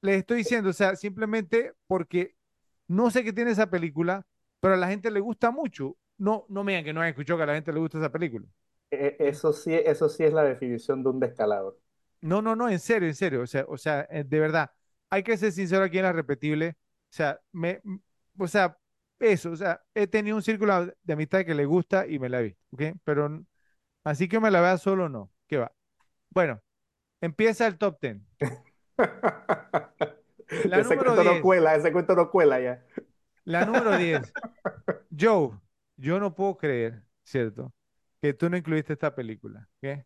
Les 0.02 0.18
estoy 0.20 0.38
diciendo, 0.40 0.70
o 0.72 0.74
sea, 0.74 0.96
simplemente 0.96 1.74
porque 1.88 2.36
no 2.88 3.12
sé 3.12 3.24
qué 3.24 3.34
tiene 3.34 3.52
esa 3.52 3.70
película, 3.70 4.26
pero 4.60 4.74
a 4.74 4.78
la 4.78 4.88
gente 4.88 5.12
le 5.12 5.20
gusta 5.20 5.52
mucho. 5.52 5.96
No, 6.28 6.46
no 6.50 6.64
me 6.64 6.72
digan 6.74 6.86
que 6.86 6.94
no 6.94 7.02
han 7.02 7.10
escuchado 7.10 7.38
que 7.38 7.44
a 7.44 7.48
la 7.48 7.56
gente 7.56 7.74
le 7.74 7.80
gusta 7.80 7.98
esa 7.98 8.12
película. 8.12 8.46
Eh, 8.90 9.16
Eso 9.20 9.52
sí, 9.54 9.74
eso 9.74 10.08
sí 10.10 10.24
es 10.24 10.32
la 10.34 10.44
definición 10.44 11.04
de 11.04 11.10
un 11.10 11.20
descalabro. 11.20 11.78
No, 12.22 12.42
no, 12.42 12.56
no, 12.56 12.70
en 12.70 12.80
serio, 12.80 13.08
en 13.08 13.16
serio. 13.16 13.42
O 13.42 13.48
sea, 13.48 13.66
o 13.68 13.78
sea, 13.78 14.08
eh, 14.10 14.24
de 14.24 14.40
verdad, 14.40 14.72
hay 15.10 15.24
que 15.24 15.38
ser 15.38 15.52
sincero 15.52 15.84
aquí 15.84 15.98
en 15.98 16.04
la 16.06 16.14
repetible. 16.14 16.70
O 17.12 17.14
sea, 17.14 17.40
me, 17.52 17.82
o 18.38 18.48
sea, 18.48 18.78
eso, 19.20 19.52
o 19.52 19.56
sea, 19.56 19.82
he 19.96 20.08
tenido 20.08 20.36
un 20.36 20.44
círculo 20.44 20.86
de 21.04 21.14
amistad 21.14 21.46
que 21.46 21.56
le 21.56 21.66
gusta 21.66 22.06
y 22.08 22.20
me 22.20 22.30
la 22.30 22.40
he 22.42 22.44
visto, 22.44 22.62
¿ok? 22.72 22.82
Pero 23.04 23.44
así 24.04 24.28
que 24.30 24.40
me 24.40 24.52
la 24.52 24.62
vea 24.62 24.78
solo, 24.78 25.10
no. 25.10 25.32
¿Qué 25.48 25.58
va? 25.58 25.74
Bueno, 26.32 26.62
empieza 27.22 27.68
el 27.68 27.78
top 27.80 28.00
10. 28.02 28.18
La 30.64 30.80
ese 30.80 30.82
número 30.82 31.00
cuento 31.00 31.24
no 31.24 31.40
10. 31.40 31.42
cuela, 31.42 31.76
ese 31.76 31.92
cuento 31.92 32.16
no 32.16 32.30
cuela 32.32 32.60
ya. 32.60 32.84
La 33.46 33.66
número 33.66 33.96
10. 33.98 34.36
Joe, 35.12 35.60
yo 36.02 36.20
no 36.20 36.34
puedo 36.34 36.58
creer, 36.58 37.04
¿cierto? 37.24 37.72
Que 38.22 38.34
tú 38.34 38.50
no 38.50 38.58
incluiste 38.58 38.94
esta 38.94 39.14
película, 39.14 39.70
¿ok? 39.78 40.04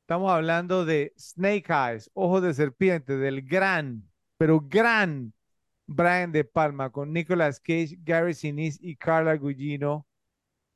Estamos 0.00 0.30
hablando 0.30 0.84
de 0.84 1.14
Snake 1.18 1.66
Eyes, 1.68 2.10
Ojos 2.14 2.42
de 2.42 2.54
Serpiente, 2.54 3.16
del 3.16 3.42
gran, 3.42 4.08
pero 4.36 4.60
gran 4.60 5.32
Brian 5.86 6.32
De 6.32 6.44
Palma 6.44 6.90
con 6.90 7.12
Nicolas 7.12 7.60
Cage, 7.60 7.98
Gary 8.02 8.34
Sinise 8.34 8.78
y 8.80 8.96
Carla 8.96 9.36
Gugino. 9.36 9.94
O 9.94 10.06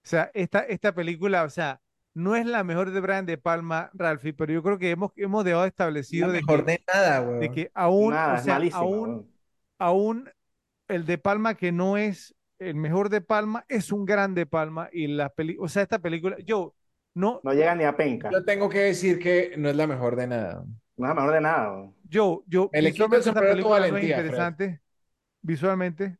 sea, 0.03 0.31
esta, 0.35 0.61
esta 0.61 0.95
película, 0.95 1.45
o 1.45 1.51
sea, 1.51 1.81
no 2.15 2.35
es 2.37 2.47
la 2.47 2.65
mejor 2.65 2.91
de 2.91 3.01
Brian 3.01 3.27
De 3.27 3.39
Palma, 3.39 3.91
Ralphie, 3.93 4.33
pero 4.33 4.53
yo 4.53 4.63
creo 4.63 4.79
que 4.79 4.91
hemos, 4.91 5.13
hemos 5.17 5.45
dejado 5.45 5.63
La 5.63 5.69
establecido 5.69 6.29
de 6.29 6.41
mejor 6.41 6.65
que, 6.65 6.73
de 6.73 6.85
nada, 6.93 7.25
de 7.39 7.51
que 7.51 7.71
aún, 7.75 8.15
Nada, 8.15 8.41
o 8.41 8.43
sea, 8.43 8.61
aún, 8.73 9.31
aún 9.79 10.31
el 10.89 11.07
De 11.07 11.19
Palma 11.19 11.55
que 11.55 11.71
no 11.73 11.97
es 11.97 12.35
el 12.61 12.75
mejor 12.77 13.09
De 13.09 13.21
Palma, 13.21 13.65
es 13.69 13.91
un 13.91 14.05
gran 14.05 14.35
De 14.35 14.47
Palma 14.47 14.89
y 14.93 15.09
la 15.09 15.29
peli, 15.31 15.57
o 15.59 15.67
sea, 15.69 15.83
esta 15.83 15.99
película, 15.99 16.37
yo 16.45 16.75
no, 17.15 17.41
No 17.43 17.53
llega 17.53 17.75
ni 17.75 17.83
a 17.85 17.97
penca. 17.97 18.31
Yo 18.31 18.45
tengo 18.45 18.69
que 18.69 18.79
decir 18.81 19.19
que 19.19 19.55
no 19.59 19.69
es 19.69 19.75
la 19.77 19.87
mejor 19.89 20.15
de 20.15 20.29
nada. 20.29 20.65
No 20.97 21.07
es 21.07 21.09
la 21.09 21.15
mejor 21.15 21.33
de 21.33 21.41
nada. 21.41 21.91
yo, 22.05 22.45
yo, 22.47 22.71
el 22.73 22.85
visualmente 22.87 23.29
esta 23.31 23.41
película 23.41 23.79
no 23.81 23.85
es 23.87 23.91
valentía, 23.93 24.17
Fred. 24.17 24.25
interesante, 24.27 24.81
visualmente, 25.43 26.19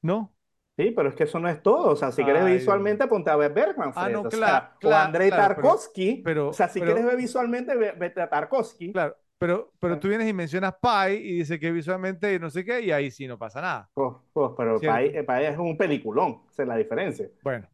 ¿no? 0.00 0.32
Sí, 0.78 0.90
pero 0.96 1.10
es 1.10 1.14
que 1.14 1.24
eso 1.24 1.38
no 1.38 1.48
es 1.48 1.62
todo. 1.62 1.90
O 1.90 1.96
sea, 1.96 2.10
si 2.12 2.24
quieres 2.24 2.44
visualmente, 2.46 3.06
ponte 3.06 3.30
a 3.30 3.36
ver 3.36 3.52
Bergman, 3.52 3.92
Ah, 3.94 4.08
no, 4.08 4.20
O 4.22 4.28
claro, 4.28 4.68
sea, 4.80 4.90
o 4.90 4.94
Andrei 4.94 5.28
claro, 5.28 5.42
pero- 5.56 5.62
Tarkovsky. 5.68 6.22
pero- 6.24 6.48
o 6.48 6.52
sea, 6.54 6.68
si 6.68 6.80
pero- 6.80 6.92
quieres 6.92 7.04
ver 7.06 7.16
visualmente, 7.16 7.74
ve- 7.76 7.92
vete 7.92 8.22
a 8.22 8.28
Tarkovsky. 8.30 8.92
Claro, 8.92 9.16
pero, 9.42 9.72
pero 9.80 9.98
tú 9.98 10.06
vienes 10.06 10.28
y 10.28 10.32
mencionas 10.32 10.74
Pi 10.80 11.14
y 11.14 11.38
dice 11.38 11.58
que 11.58 11.72
visualmente 11.72 12.38
no 12.38 12.48
sé 12.48 12.64
qué, 12.64 12.80
y 12.80 12.92
ahí 12.92 13.10
sí 13.10 13.26
no 13.26 13.36
pasa 13.36 13.60
nada. 13.60 13.90
Pues, 13.92 14.14
pues, 14.32 14.52
pero 14.56 14.78
ahí, 14.88 15.20
para 15.24 15.40
ahí 15.40 15.46
es 15.46 15.58
un 15.58 15.76
peliculón. 15.76 16.42
Esa 16.48 16.62
es 16.62 16.68
la 16.68 16.76
diferencia. 16.76 17.28
Bueno, 17.42 17.68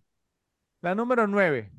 la 0.81 0.95
número 0.95 1.27
9, 1.27 1.70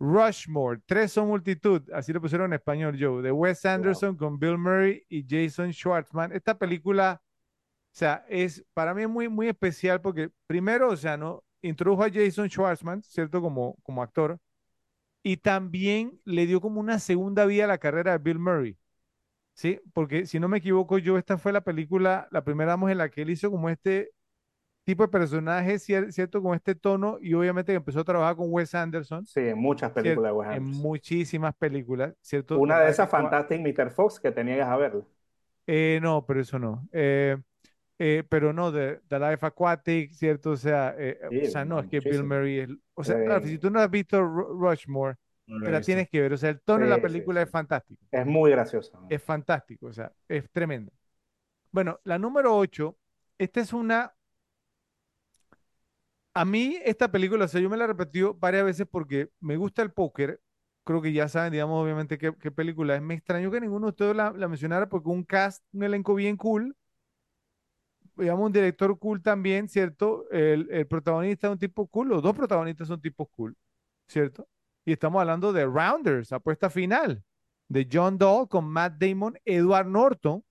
Rushmore, 0.00 0.80
Tres 0.84 1.12
son 1.12 1.28
multitud, 1.28 1.80
así 1.92 2.12
lo 2.12 2.20
pusieron 2.20 2.46
en 2.46 2.54
español, 2.54 2.96
Joe, 3.00 3.22
de 3.22 3.30
Wes 3.30 3.64
Anderson 3.64 4.16
con 4.16 4.36
Bill 4.36 4.58
Murray 4.58 5.04
y 5.08 5.24
Jason 5.28 5.72
Schwartzman. 5.72 6.32
Esta 6.32 6.58
película, 6.58 7.22
o 7.22 7.96
sea, 7.96 8.24
es 8.28 8.66
para 8.74 8.94
mí 8.94 9.06
muy, 9.06 9.28
muy 9.28 9.46
especial 9.46 10.00
porque 10.00 10.30
primero, 10.48 10.88
o 10.88 10.96
sea, 10.96 11.16
no 11.16 11.44
introdujo 11.62 12.02
a 12.02 12.10
Jason 12.10 12.50
Schwartzman, 12.50 13.00
¿cierto? 13.04 13.40
Como, 13.40 13.76
como 13.84 14.02
actor, 14.02 14.40
y 15.26 15.38
también 15.38 16.20
le 16.24 16.46
dio 16.46 16.60
como 16.60 16.80
una 16.80 17.00
segunda 17.00 17.46
vida 17.46 17.64
a 17.64 17.66
la 17.68 17.78
carrera 17.78 18.12
de 18.12 18.18
Bill 18.18 18.38
Murray. 18.38 18.78
Sí, 19.54 19.80
porque 19.94 20.26
si 20.26 20.40
no 20.40 20.48
me 20.48 20.58
equivoco 20.58 20.98
yo, 20.98 21.18
esta 21.18 21.38
fue 21.38 21.52
la 21.52 21.62
película, 21.62 22.28
la 22.32 22.44
primera 22.44 22.72
vamos 22.72 22.90
en 22.90 22.98
la 22.98 23.10
que 23.10 23.22
él 23.22 23.30
hizo 23.30 23.50
como 23.50 23.70
este 23.70 24.12
tipo 24.84 25.04
de 25.04 25.08
personaje, 25.10 25.76
cier- 25.76 26.12
¿cierto? 26.12 26.42
Con 26.42 26.54
este 26.56 26.74
tono 26.76 27.18
y 27.20 27.34
obviamente 27.34 27.72
que 27.72 27.76
empezó 27.78 28.00
a 28.00 28.04
trabajar 28.04 28.36
con 28.36 28.48
Wes 28.52 28.74
Anderson, 28.74 29.26
Sí, 29.26 29.40
en 29.40 29.58
muchas 29.58 29.92
películas 29.92 30.30
de 30.32 30.36
Wes 30.38 30.48
En 30.48 30.62
Anderson. 30.62 30.82
muchísimas 30.82 31.54
películas, 31.56 32.14
¿cierto? 32.22 32.56
Una 32.62 32.80
de 32.80 32.90
esas 32.90 33.08
actúa- 33.08 33.10
Fantastic 33.10 33.60
Mr. 33.60 33.90
Fox 33.92 34.18
que 34.20 34.32
te 34.32 34.42
niegas 34.44 34.68
a 34.68 34.76
verla. 34.76 35.04
Eh, 35.66 35.98
no, 36.02 36.24
pero 36.26 36.40
eso 36.40 36.58
no. 36.58 36.88
Eh, 36.92 37.36
eh, 37.98 38.24
pero 38.28 38.52
no, 38.52 38.72
de 38.72 39.00
The 39.08 39.18
Life 39.18 39.46
Aquatic, 39.46 40.12
¿cierto? 40.12 40.50
O 40.52 40.56
sea, 40.56 40.94
eh, 40.98 41.18
Sí, 41.28 41.36
o 41.40 41.48
sea, 41.48 41.64
no, 41.64 41.80
es 41.80 41.86
que 41.86 42.00
Bill. 42.00 42.24
Murray 42.24 42.60
es... 42.60 42.68
O 42.94 43.04
sea, 43.04 43.22
claro, 43.22 43.46
si 43.46 43.58
tú 43.58 43.70
no 43.70 43.80
has 43.80 43.90
visto 43.90 44.20
Ru- 44.20 44.58
Rushmore, 44.58 45.16
No 45.46 45.58
te 45.62 45.70
la 45.70 45.78
visto. 45.78 45.86
tienes 45.86 46.08
que 46.08 46.20
ver. 46.20 46.32
O 46.32 46.36
sea, 46.36 46.50
el 46.50 46.60
tono 46.60 46.84
de 46.84 46.90
la 46.90 47.00
película 47.00 47.42
es 47.42 47.50
fantástico. 47.50 48.04
Es 48.10 48.26
muy 48.26 48.50
graciosa. 48.50 48.98
¿no? 49.00 49.08
Es 49.08 49.22
fantástico, 49.22 49.86
o 49.86 49.92
sea, 49.92 50.12
es 50.28 50.50
tremendo. 50.50 50.92
Bueno, 51.72 52.00
la 52.04 52.18
número 52.18 52.56
8, 52.56 52.98
esta 53.38 53.60
es 53.60 53.72
una... 53.72 54.14
A 56.34 56.44
mí 56.44 56.78
esta 56.84 57.10
película, 57.10 57.46
o 57.46 57.48
sea, 57.48 57.60
yo 57.60 57.70
me 57.70 57.76
la 57.78 57.84
he 57.84 57.86
repetido 57.86 58.34
varias 58.34 58.64
veces 58.64 58.86
porque 58.90 59.30
me 59.40 59.56
gusta 59.56 59.82
el 59.82 59.92
póker. 59.92 60.40
Creo 60.84 61.00
que 61.02 61.12
ya 61.12 61.28
saben, 61.28 61.52
digamos, 61.52 61.82
obviamente 61.82 62.18
qué, 62.18 62.32
qué 62.40 62.50
película 62.50 62.94
es. 62.94 63.02
Me 63.02 63.14
extrañó 63.14 63.50
que 63.50 63.60
ninguno 63.60 63.86
de 63.86 63.90
ustedes 63.90 64.14
la, 64.16 64.32
la 64.32 64.46
mencionara 64.48 64.88
porque 64.88 65.08
un 65.08 65.24
cast, 65.24 65.64
un 65.72 65.82
elenco 65.84 66.14
bien 66.14 66.36
cool. 66.36 66.76
Digamos, 68.16 68.46
un 68.46 68.52
director 68.52 68.98
cool 68.98 69.22
también, 69.22 69.68
¿cierto? 69.68 70.28
El, 70.30 70.68
el 70.70 70.86
protagonista 70.86 71.46
es 71.48 71.52
un 71.52 71.58
tipo 71.58 71.86
cool, 71.86 72.08
los 72.08 72.22
dos 72.22 72.34
protagonistas 72.34 72.88
son 72.88 73.00
tipos 73.00 73.28
cool, 73.30 73.56
¿cierto? 74.08 74.48
Y 74.84 74.92
estamos 74.92 75.20
hablando 75.20 75.52
de 75.52 75.64
Rounders, 75.66 76.32
apuesta 76.32 76.70
final, 76.70 77.22
de 77.68 77.88
John 77.92 78.18
Dahl 78.18 78.48
con 78.48 78.64
Matt 78.66 78.94
Damon, 78.98 79.36
Edward 79.44 79.86
Norton, 79.88 80.44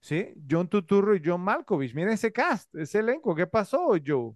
¿sí? 0.00 0.34
John 0.50 0.68
Turturro 0.68 1.14
y 1.14 1.22
John 1.24 1.40
Malkovich. 1.42 1.94
Miren 1.94 2.14
ese 2.14 2.32
cast, 2.32 2.74
ese 2.74 3.00
elenco. 3.00 3.34
¿Qué 3.34 3.46
pasó, 3.46 3.94
Joe? 4.04 4.32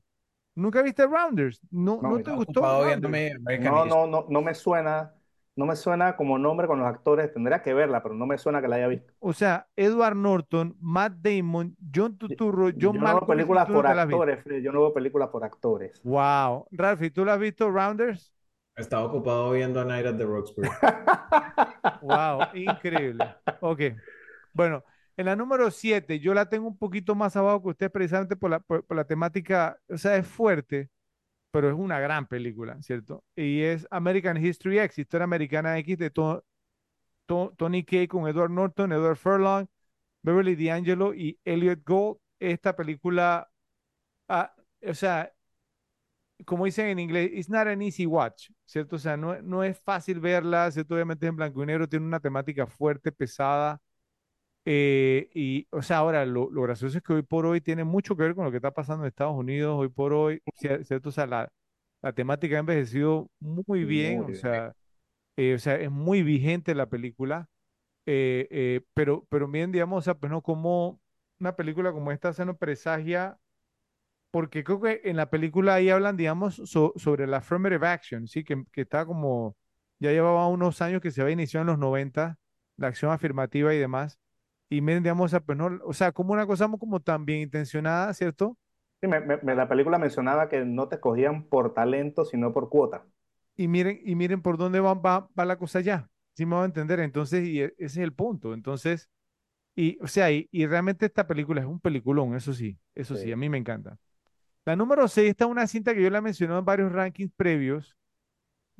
¿Nunca 0.54 0.82
viste 0.82 1.06
Rounders? 1.06 1.60
¿No, 1.70 2.00
No, 2.02 2.10
no 2.10 2.22
te 2.22 2.30
gustó 2.32 2.60
Rounders? 2.62 3.00
No, 3.56 3.84
no, 3.86 4.06
no, 4.06 4.26
no 4.28 4.42
me 4.42 4.54
suena, 4.54 5.14
no 5.58 5.66
me 5.66 5.74
suena 5.74 6.14
como 6.14 6.38
nombre 6.38 6.68
con 6.68 6.78
los 6.78 6.86
actores. 6.86 7.32
Tendría 7.32 7.60
que 7.62 7.74
verla, 7.74 8.00
pero 8.00 8.14
no 8.14 8.26
me 8.26 8.38
suena 8.38 8.62
que 8.62 8.68
la 8.68 8.76
haya 8.76 8.86
visto. 8.86 9.12
O 9.18 9.32
sea, 9.32 9.66
Edward 9.74 10.14
Norton, 10.14 10.76
Matt 10.80 11.14
Damon, 11.14 11.76
John 11.92 12.16
Turturro, 12.16 12.70
Yo 12.70 12.90
John 12.92 13.00
no 13.00 13.06
veo 13.06 13.26
películas 13.26 13.66
por 13.66 13.84
actores, 13.84 14.40
Fred, 14.44 14.62
Yo 14.62 14.70
no 14.70 14.82
veo 14.82 14.94
películas 14.94 15.30
por 15.30 15.42
actores. 15.42 16.00
Wow. 16.04 16.68
Ralphie, 16.70 17.10
¿tú 17.10 17.24
la 17.24 17.34
has 17.34 17.40
visto, 17.40 17.68
Rounders? 17.68 18.32
Estaba 18.76 19.04
ocupado 19.04 19.50
viendo 19.50 19.80
A 19.80 19.84
Night 19.84 20.06
at 20.06 20.16
the 20.16 20.24
Roxbury. 20.24 20.68
Wow, 22.02 22.40
increíble. 22.54 23.24
Ok. 23.60 23.80
Bueno, 24.52 24.84
en 25.16 25.26
la 25.26 25.34
número 25.34 25.72
7, 25.72 26.20
yo 26.20 26.34
la 26.34 26.48
tengo 26.48 26.68
un 26.68 26.78
poquito 26.78 27.16
más 27.16 27.34
abajo 27.36 27.62
que 27.62 27.68
usted 27.70 27.90
precisamente 27.90 28.36
por 28.36 28.50
la, 28.50 28.60
por, 28.60 28.84
por 28.84 28.96
la 28.96 29.04
temática, 29.04 29.76
o 29.88 29.98
sea, 29.98 30.16
es 30.16 30.26
fuerte, 30.26 30.90
pero 31.50 31.68
es 31.68 31.74
una 31.74 32.00
gran 32.00 32.26
película, 32.28 32.80
¿cierto? 32.82 33.24
Y 33.36 33.62
es 33.62 33.86
American 33.90 34.36
History 34.44 34.78
X, 34.80 34.98
Historia 34.98 35.24
Americana 35.24 35.78
X 35.78 35.98
de 35.98 36.10
To- 36.10 36.44
To- 37.26 37.54
Tony 37.58 37.84
Kaye 37.84 38.08
con 38.08 38.28
Edward 38.28 38.50
Norton, 38.50 38.92
Edward 38.92 39.16
Furlong, 39.16 39.66
Beverly 40.22 40.56
D'Angelo 40.56 41.14
y 41.14 41.38
Elliot 41.44 41.80
Gould. 41.86 42.18
Esta 42.40 42.76
película, 42.76 43.50
ah, 44.28 44.54
o 44.86 44.94
sea, 44.94 45.32
como 46.44 46.64
dicen 46.64 46.86
en 46.86 46.98
inglés, 46.98 47.30
it's 47.34 47.48
not 47.50 47.66
an 47.66 47.82
easy 47.82 48.06
watch, 48.06 48.50
¿cierto? 48.64 48.96
O 48.96 48.98
sea, 48.98 49.16
no, 49.16 49.40
no 49.42 49.64
es 49.64 49.78
fácil 49.80 50.20
verla, 50.20 50.70
¿cierto? 50.70 50.94
Obviamente 50.94 51.26
en 51.26 51.36
blanco 51.36 51.62
y 51.62 51.66
negro 51.66 51.88
tiene 51.88 52.06
una 52.06 52.20
temática 52.20 52.66
fuerte, 52.66 53.10
pesada. 53.12 53.80
Eh, 54.70 55.30
y, 55.34 55.66
o 55.70 55.82
sea, 55.82 55.98
ahora 55.98 56.26
lo, 56.26 56.50
lo 56.50 56.62
gracioso 56.62 56.98
es 56.98 57.04
que 57.04 57.14
hoy 57.14 57.22
por 57.22 57.46
hoy 57.46 57.60
tiene 57.62 57.84
mucho 57.84 58.16
que 58.16 58.24
ver 58.24 58.34
con 58.34 58.44
lo 58.44 58.50
que 58.50 58.58
está 58.58 58.72
pasando 58.72 59.04
en 59.04 59.08
Estados 59.08 59.34
Unidos, 59.36 59.76
hoy 59.78 59.88
por 59.88 60.12
hoy, 60.12 60.42
cier- 60.60 60.84
¿cierto? 60.84 61.08
O 61.10 61.12
sea, 61.12 61.26
la, 61.26 61.50
la 62.02 62.12
temática 62.12 62.56
ha 62.56 62.60
envejecido 62.60 63.30
muy 63.40 63.84
bien, 63.84 64.24
Muy 64.24 64.32
o 64.32 64.34
sea, 64.34 64.74
eh, 65.36 65.54
o 65.54 65.58
sea, 65.58 65.76
es 65.76 65.90
muy 65.90 66.22
vigente 66.22 66.74
la 66.74 66.88
película, 66.88 67.48
eh, 68.06 68.48
eh, 68.50 68.82
pero, 68.94 69.26
pero 69.30 69.48
bien, 69.48 69.72
digamos, 69.72 70.00
o 70.00 70.02
sea, 70.02 70.14
pues 70.14 70.30
no 70.32 70.42
como 70.42 71.00
una 71.40 71.56
película 71.56 71.92
como 71.92 72.12
esta 72.12 72.32
se 72.34 72.44
nos 72.46 72.58
presagia 72.58 73.38
porque 74.30 74.62
creo 74.64 74.80
que 74.80 75.00
en 75.04 75.16
la 75.16 75.30
película 75.30 75.74
ahí 75.74 75.90
hablan, 75.90 76.16
digamos, 76.16 76.56
so- 76.66 76.92
sobre 76.96 77.26
la 77.26 77.38
affirmative 77.38 77.86
action, 77.86 78.26
¿sí? 78.28 78.44
Que, 78.44 78.64
que 78.72 78.82
está 78.82 79.06
como, 79.06 79.56
ya 79.98 80.10
llevaba 80.12 80.46
unos 80.48 80.82
años 80.82 81.00
que 81.00 81.10
se 81.10 81.22
había 81.22 81.32
iniciado 81.34 81.62
en 81.62 81.68
los 81.68 81.78
90, 81.78 82.38
la 82.76 82.88
acción 82.88 83.10
afirmativa 83.12 83.74
y 83.74 83.78
demás. 83.78 84.18
Y 84.70 84.80
miren, 84.80 85.02
digamos, 85.02 85.26
o 85.26 85.28
sea, 85.28 85.40
pues 85.40 85.56
no, 85.58 85.70
o 85.84 85.92
sea, 85.92 86.12
como 86.12 86.32
una 86.32 86.46
cosa 86.46 86.68
como 86.78 87.00
tan 87.00 87.24
bien 87.24 87.40
intencionada, 87.40 88.12
¿cierto? 88.14 88.56
Sí, 89.00 89.08
me- 89.08 89.20
me- 89.20 89.54
la 89.56 89.68
película 89.68 89.98
mencionaba 89.98 90.48
que 90.48 90.64
no 90.64 90.88
te 90.88 90.96
escogían 90.96 91.44
por 91.48 91.74
talento, 91.74 92.24
sino 92.24 92.52
por 92.52 92.68
cuota. 92.68 93.04
Y 93.56 93.68
miren, 93.68 94.00
y 94.04 94.14
miren 94.14 94.42
por 94.42 94.56
dónde 94.56 94.80
va, 94.80 94.94
va, 94.94 95.28
va 95.38 95.44
la 95.44 95.58
cosa 95.58 95.80
ya. 95.80 96.08
¿Sí 96.34 96.46
me 96.46 96.54
va 96.56 96.62
a 96.62 96.66
entender? 96.66 97.00
Entonces, 97.00 97.46
y 97.48 97.60
e- 97.62 97.74
ese 97.78 97.84
es 97.86 97.96
el 97.98 98.12
punto. 98.12 98.54
Entonces, 98.54 99.10
y, 99.76 99.98
o 100.02 100.08
sea, 100.08 100.30
y, 100.32 100.48
y 100.52 100.66
realmente 100.66 101.06
esta 101.06 101.26
película 101.26 101.60
es 101.62 101.66
un 101.66 101.80
peliculón, 101.80 102.34
eso 102.36 102.52
sí, 102.54 102.78
eso 102.94 103.16
sí, 103.16 103.24
Sí. 103.24 103.32
a 103.32 103.36
mí 103.36 103.48
me 103.50 103.58
encanta. 103.58 103.98
La 104.66 104.76
número 104.76 105.08
6 105.08 105.30
está 105.30 105.46
una 105.46 105.66
cinta 105.66 105.94
que 105.94 106.02
yo 106.02 106.10
la 106.10 106.18
he 106.18 106.22
mencionado 106.22 106.60
en 106.60 106.64
varios 106.66 106.92
rankings 106.92 107.32
previos. 107.36 107.96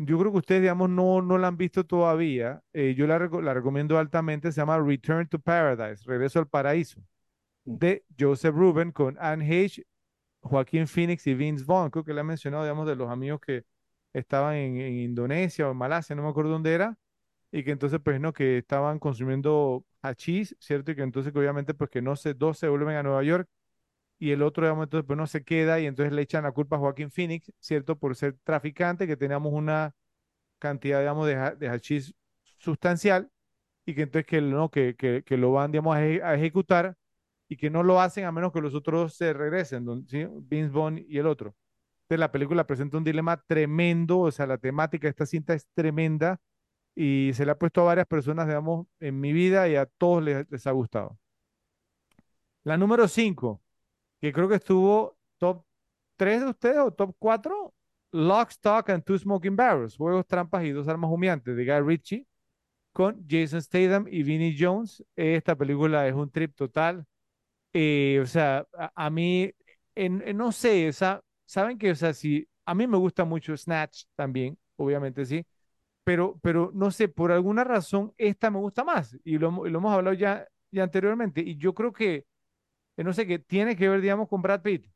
Yo 0.00 0.18
creo 0.18 0.30
que 0.32 0.38
ustedes, 0.38 0.62
digamos, 0.62 0.90
no, 0.90 1.22
no 1.22 1.38
la 1.38 1.48
han 1.48 1.56
visto 1.56 1.84
todavía. 1.84 2.62
Eh, 2.72 2.94
yo 2.96 3.06
la, 3.08 3.18
la 3.18 3.54
recomiendo 3.54 3.98
altamente. 3.98 4.52
Se 4.52 4.60
llama 4.60 4.78
Return 4.80 5.28
to 5.28 5.40
Paradise, 5.40 6.04
Regreso 6.06 6.38
al 6.38 6.48
Paraíso, 6.48 7.00
Mm. 7.66 7.78
de 7.78 8.04
Joseph 8.18 8.54
Ruben 8.54 8.92
con 8.92 9.16
Anne 9.20 9.44
Heche, 9.46 9.84
Joaquín 10.40 10.86
Phoenix 10.88 11.26
y 11.26 11.34
Vince 11.34 11.64
Vaughn. 11.64 11.90
Creo 11.90 12.04
que 12.04 12.14
la 12.14 12.22
he 12.22 12.24
mencionado, 12.24 12.64
digamos, 12.64 12.86
de 12.88 12.96
los 12.96 13.10
amigos 13.10 13.40
que 13.40 13.64
estaban 14.14 14.56
en, 14.56 14.80
en 14.80 14.94
Indonesia 15.00 15.68
o 15.68 15.72
en 15.72 15.78
Malasia, 15.78 16.16
no 16.16 16.22
me 16.24 16.28
acuerdo 16.30 16.52
dónde 16.52 16.74
era, 16.74 16.96
y 17.52 17.64
que 17.64 17.72
entonces, 17.72 18.00
pues, 18.04 18.20
no, 18.20 18.32
que 18.32 18.58
estaban 18.58 18.98
consumiendo 18.98 19.84
hachís, 20.02 20.56
¿cierto? 20.60 20.92
Y 20.92 20.96
que 20.96 21.02
entonces, 21.02 21.32
que 21.32 21.38
obviamente, 21.38 21.74
pues, 21.74 21.90
que 21.90 22.02
no 22.02 22.16
sé, 22.16 22.34
dos 22.34 22.58
se 22.58 22.68
vuelven 22.68 22.96
a 22.96 23.02
Nueva 23.02 23.22
York 23.24 23.48
y 24.18 24.32
el 24.32 24.42
otro, 24.42 24.64
digamos, 24.66 24.84
entonces, 24.86 25.06
pues 25.06 25.16
no 25.16 25.26
se 25.26 25.44
queda 25.44 25.80
y 25.80 25.86
entonces 25.86 26.12
le 26.12 26.22
echan 26.22 26.44
la 26.44 26.52
culpa 26.52 26.76
a 26.76 26.78
Joaquín 26.80 27.10
Phoenix, 27.10 27.52
¿cierto? 27.60 27.98
Por 27.98 28.16
ser 28.16 28.36
traficante, 28.44 29.06
que 29.06 29.16
teníamos 29.16 29.52
una 29.52 29.94
cantidad, 30.58 31.00
digamos, 31.00 31.26
de, 31.26 31.36
ha- 31.36 31.54
de 31.54 31.68
hachís 31.68 32.14
sustancial 32.58 33.30
y 33.86 33.94
que 33.94 34.02
entonces 34.02 34.26
que, 34.26 34.40
no, 34.42 34.70
que, 34.70 34.96
que, 34.96 35.22
que 35.24 35.36
lo 35.36 35.52
van, 35.52 35.72
digamos, 35.72 35.96
a, 35.96 36.02
eje- 36.06 36.22
a 36.24 36.34
ejecutar 36.36 36.96
y 37.48 37.56
que 37.56 37.70
no 37.70 37.82
lo 37.82 38.00
hacen 38.00 38.24
a 38.24 38.32
menos 38.32 38.52
que 38.52 38.60
los 38.60 38.74
otros 38.74 39.14
se 39.16 39.32
regresen, 39.32 39.86
¿sí? 40.08 40.26
Vince 40.42 40.70
Vaughn 40.72 40.98
y 41.08 41.18
el 41.18 41.26
otro. 41.26 41.56
Entonces 42.04 42.20
la 42.20 42.32
película 42.32 42.66
presenta 42.66 42.96
un 42.98 43.04
dilema 43.04 43.42
tremendo, 43.46 44.20
o 44.20 44.30
sea, 44.32 44.46
la 44.46 44.58
temática 44.58 45.06
de 45.06 45.10
esta 45.10 45.26
cinta 45.26 45.54
es 45.54 45.68
tremenda 45.74 46.40
y 46.94 47.32
se 47.34 47.46
le 47.46 47.52
ha 47.52 47.58
puesto 47.58 47.82
a 47.82 47.84
varias 47.86 48.06
personas, 48.06 48.46
digamos, 48.48 48.86
en 49.00 49.20
mi 49.20 49.32
vida 49.32 49.68
y 49.68 49.76
a 49.76 49.86
todos 49.86 50.22
les, 50.24 50.50
les 50.50 50.66
ha 50.66 50.72
gustado. 50.72 51.18
La 52.62 52.76
número 52.76 53.08
5 53.08 53.62
que 54.20 54.32
creo 54.32 54.48
que 54.48 54.56
estuvo 54.56 55.16
top 55.38 55.64
3 56.16 56.40
de 56.42 56.48
ustedes 56.50 56.78
o 56.78 56.92
top 56.92 57.14
4, 57.18 57.74
Lock, 58.12 58.50
Stock 58.50 58.90
and 58.90 59.04
Two 59.04 59.18
Smoking 59.18 59.56
Barrels, 59.56 59.96
Juegos, 59.96 60.26
Trampas 60.26 60.64
y 60.64 60.70
Dos 60.72 60.88
Armas 60.88 61.10
Humeantes 61.10 61.56
de 61.56 61.64
Guy 61.64 61.80
Ritchie 61.82 62.26
con 62.92 63.24
Jason 63.28 63.62
Statham 63.62 64.06
y 64.10 64.22
Vinnie 64.22 64.56
Jones. 64.58 65.04
Esta 65.16 65.56
película 65.56 66.06
es 66.08 66.14
un 66.14 66.30
trip 66.30 66.54
total. 66.56 67.04
Eh, 67.72 68.20
o 68.22 68.26
sea, 68.26 68.66
a, 68.76 68.92
a 69.06 69.10
mí, 69.10 69.50
en, 69.94 70.22
en- 70.26 70.36
no 70.36 70.52
sé, 70.52 70.88
o 70.88 70.92
sea, 70.92 71.20
saben 71.46 71.78
que, 71.78 71.90
o 71.90 71.94
sea, 71.94 72.12
si 72.14 72.48
a 72.64 72.74
mí 72.74 72.86
me 72.86 72.96
gusta 72.98 73.24
mucho 73.24 73.56
Snatch 73.56 74.04
también, 74.16 74.58
obviamente 74.76 75.24
sí, 75.26 75.44
pero, 76.04 76.38
pero 76.42 76.70
no 76.74 76.90
sé, 76.90 77.08
por 77.08 77.32
alguna 77.32 77.64
razón 77.64 78.12
esta 78.18 78.50
me 78.50 78.58
gusta 78.58 78.84
más 78.84 79.16
y 79.24 79.38
lo, 79.38 79.50
lo 79.66 79.78
hemos 79.78 79.92
hablado 79.94 80.14
ya, 80.16 80.46
ya 80.70 80.84
anteriormente 80.84 81.42
y 81.42 81.56
yo 81.58 81.74
creo 81.74 81.92
que 81.92 82.26
no 83.04 83.12
sé, 83.12 83.26
que 83.26 83.38
tiene 83.38 83.76
que 83.76 83.88
ver, 83.88 84.00
digamos, 84.00 84.28
con 84.28 84.42
Brad 84.42 84.62
Pitt, 84.62 84.86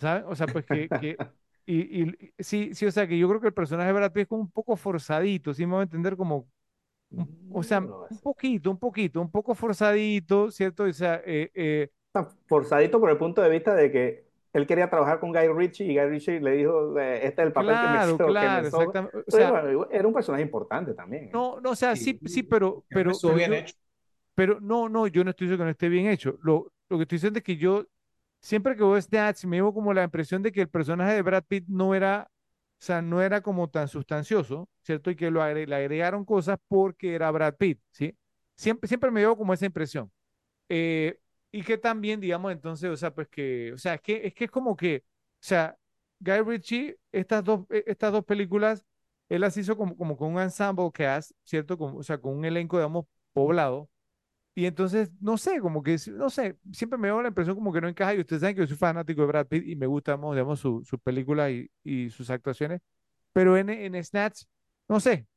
¿sabes? 0.00 0.24
O 0.28 0.36
sea, 0.36 0.48
pues 0.50 0.66
que, 0.66 0.92
que 0.92 1.20
y, 1.66 2.04
y- 2.04 2.34
sí, 2.38 2.74
sí, 2.74 2.86
o 2.86 2.92
sea, 2.92 3.06
que 3.08 3.18
yo 3.18 3.28
creo 3.28 3.40
que 3.40 3.48
el 3.48 3.54
personaje 3.54 3.88
de 3.88 3.94
Brad 3.94 4.12
Pitt 4.12 4.22
es 4.24 4.28
como 4.28 4.42
un 4.42 4.50
poco 4.52 4.76
forzadito, 4.76 5.54
¿sí 5.54 5.66
me 5.66 5.72
voy 5.74 5.80
a 5.80 5.84
entender? 5.84 6.16
Como, 6.16 6.48
un- 7.16 7.30
o 7.50 7.62
sea, 7.64 7.80
No, 7.80 8.06
un 8.08 8.18
poquito, 8.20 8.70
un 8.70 8.78
poquito, 8.78 9.20
un 9.22 9.30
poco 9.30 9.54
forzadito, 9.54 10.50
¿cierto? 10.50 10.84
O 10.84 10.92
sea, 10.92 11.22
eh, 11.26 11.50
eh, 11.54 11.90
forzadito 12.46 13.00
por 13.00 13.10
el 13.10 13.18
punto 13.18 13.42
de 13.42 13.50
vista 13.50 13.74
de 13.74 13.90
que 13.90 14.24
él 14.52 14.66
quería 14.66 14.88
trabajar 14.90 15.20
con 15.20 15.30
Guy 15.32 15.48
Ritchie 15.48 15.84
y 15.86 15.96
Guy 15.98 16.06
Ritchie 16.10 16.40
le 16.40 16.52
dijo, 16.52 16.98
eh, 16.98 17.26
este 17.26 17.42
es 17.42 17.46
el 17.48 17.52
papel 17.52 17.74
claro, 17.76 18.16
que 18.16 18.24
me, 18.24 18.36
que 18.36 18.48
me 18.50 18.60
claro, 18.60 18.66
exactamente. 18.68 19.18
O 19.26 19.30
sea, 19.30 19.50
bueno, 19.50 19.88
era 19.90 20.06
un 20.08 20.14
personaje 20.14 20.42
importante 20.42 20.94
también. 20.94 21.24
¿eh? 21.24 21.30
no, 21.32 21.60
no, 21.60 21.70
o 21.70 21.76
sea, 21.76 21.96
sí, 21.96 22.18
Sí, 22.18 22.20
sí, 22.24 22.42
pero, 22.42 22.84
pero, 22.92 23.12
estuvo 23.12 23.32
pero 23.32 23.38
bien 23.38 23.50
yo- 23.50 23.54
hecho. 23.54 23.74
Pero 24.34 24.60
no, 24.60 24.88
no, 24.88 25.06
yo 25.08 25.24
no 25.24 25.30
estoy 25.30 25.46
diciendo 25.46 25.62
que 25.62 25.66
no 25.66 25.70
esté 25.72 25.88
bien 25.90 26.08
hecho. 26.08 26.38
Lo, 26.42 26.72
lo 26.88 26.96
que 26.98 27.02
estoy 27.02 27.16
diciendo 27.16 27.38
es 27.38 27.44
que 27.44 27.56
yo, 27.56 27.86
siempre 28.40 28.74
que 28.76 28.82
veo 28.82 29.00
Snatch, 29.00 29.44
me 29.44 29.56
llevo 29.58 29.74
como 29.74 29.92
la 29.94 30.04
impresión 30.04 30.42
de 30.42 30.52
que 30.52 30.60
el 30.62 30.68
personaje 30.68 31.14
de 31.14 31.22
Brad 31.22 31.44
Pitt 31.46 31.66
no 31.68 31.94
era, 31.94 32.30
o 32.80 32.84
sea, 32.84 33.02
no 33.02 33.22
era 33.22 33.40
como 33.42 33.68
tan 33.70 33.88
sustancioso, 33.88 34.68
¿cierto? 34.82 35.10
Y 35.10 35.16
que 35.16 35.30
lo 35.30 35.42
agre- 35.42 35.66
le 35.66 35.74
agregaron 35.76 36.24
cosas 36.24 36.58
porque 36.68 37.14
era 37.14 37.30
Brad 37.30 37.54
Pitt, 37.56 37.80
¿sí? 37.92 38.16
Siempre, 38.56 38.88
siempre 38.88 39.10
me 39.10 39.20
llevo 39.20 39.36
como 39.36 39.54
esa 39.54 39.66
impresión. 39.66 40.10
Eh, 40.68 41.18
y 41.50 41.62
que 41.62 41.78
también, 41.78 42.20
digamos, 42.20 42.52
entonces, 42.52 42.90
o 42.90 42.96
sea, 42.96 43.14
pues 43.14 43.28
que, 43.28 43.72
o 43.72 43.78
sea, 43.78 43.94
es 43.94 44.00
que 44.02 44.26
es, 44.26 44.34
que 44.34 44.44
es 44.44 44.50
como 44.50 44.76
que, 44.76 45.04
o 45.06 45.38
sea, 45.40 45.76
Guy 46.20 46.40
Ritchie, 46.42 46.98
estas 47.12 47.44
dos, 47.44 47.60
eh, 47.70 47.84
estas 47.86 48.12
dos 48.12 48.24
películas, 48.24 48.84
él 49.28 49.40
las 49.42 49.56
hizo 49.56 49.76
como, 49.76 49.96
como 49.96 50.16
con 50.16 50.34
un 50.34 50.40
ensemble 50.42 50.90
cast, 50.92 51.32
¿cierto? 51.44 51.78
Como, 51.78 51.98
o 51.98 52.02
sea, 52.02 52.18
con 52.20 52.36
un 52.36 52.44
elenco, 52.44 52.76
digamos, 52.78 53.06
poblado. 53.32 53.88
Y 54.58 54.66
entonces, 54.66 55.08
no 55.20 55.38
sé, 55.38 55.60
como 55.60 55.84
que, 55.84 55.96
no 56.14 56.28
sé, 56.30 56.58
siempre 56.72 56.98
me 56.98 57.06
da 57.06 57.22
la 57.22 57.28
impresión 57.28 57.54
como 57.54 57.72
que 57.72 57.80
no 57.80 57.86
encaja. 57.86 58.12
Y 58.14 58.18
ustedes 58.18 58.40
saben 58.40 58.56
que 58.56 58.62
yo 58.62 58.66
soy 58.66 58.76
fanático 58.76 59.20
de 59.20 59.28
Brad 59.28 59.46
Pitt 59.46 59.64
y 59.68 59.76
me 59.76 59.86
gustan, 59.86 60.20
digamos, 60.20 60.58
su- 60.58 60.82
sus 60.84 60.98
películas 61.00 61.52
y, 61.52 61.70
y 61.84 62.10
sus 62.10 62.28
actuaciones. 62.28 62.80
Pero 63.32 63.56
en, 63.56 63.70
en 63.70 64.02
Snatch, 64.02 64.42
no 64.88 64.98
sé, 64.98 65.28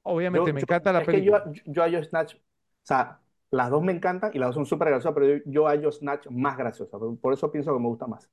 obviamente 0.00 0.48
Yo- 0.48 0.54
me 0.54 0.60
yo- 0.60 0.64
encanta 0.64 0.94
la 0.94 1.00
es 1.00 1.08
que 1.08 1.22
yo, 1.22 1.32
película. 1.44 1.62
yo 1.66 1.82
a 1.84 1.90
Joe 1.90 2.04
Snatch, 2.04 2.36
o 2.36 2.40
sea, 2.84 3.20
las 3.50 3.68
dos 3.68 3.82
me 3.82 3.92
encantan 3.92 4.30
y 4.32 4.38
las 4.38 4.48
dos 4.48 4.54
son 4.54 4.64
súper 4.64 4.88
graciosas, 4.88 5.12
pero 5.12 5.26
yo, 5.26 5.42
yo 5.44 5.68
a 5.68 5.76
Joe 5.76 5.92
Snatch 5.92 6.28
más 6.30 6.56
graciosa. 6.56 6.98
Por, 6.98 7.34
eso 7.34 7.52
pienso 7.52 7.74
que 7.74 7.80
me 7.80 7.88
gusta 7.88 8.06
más. 8.06 8.30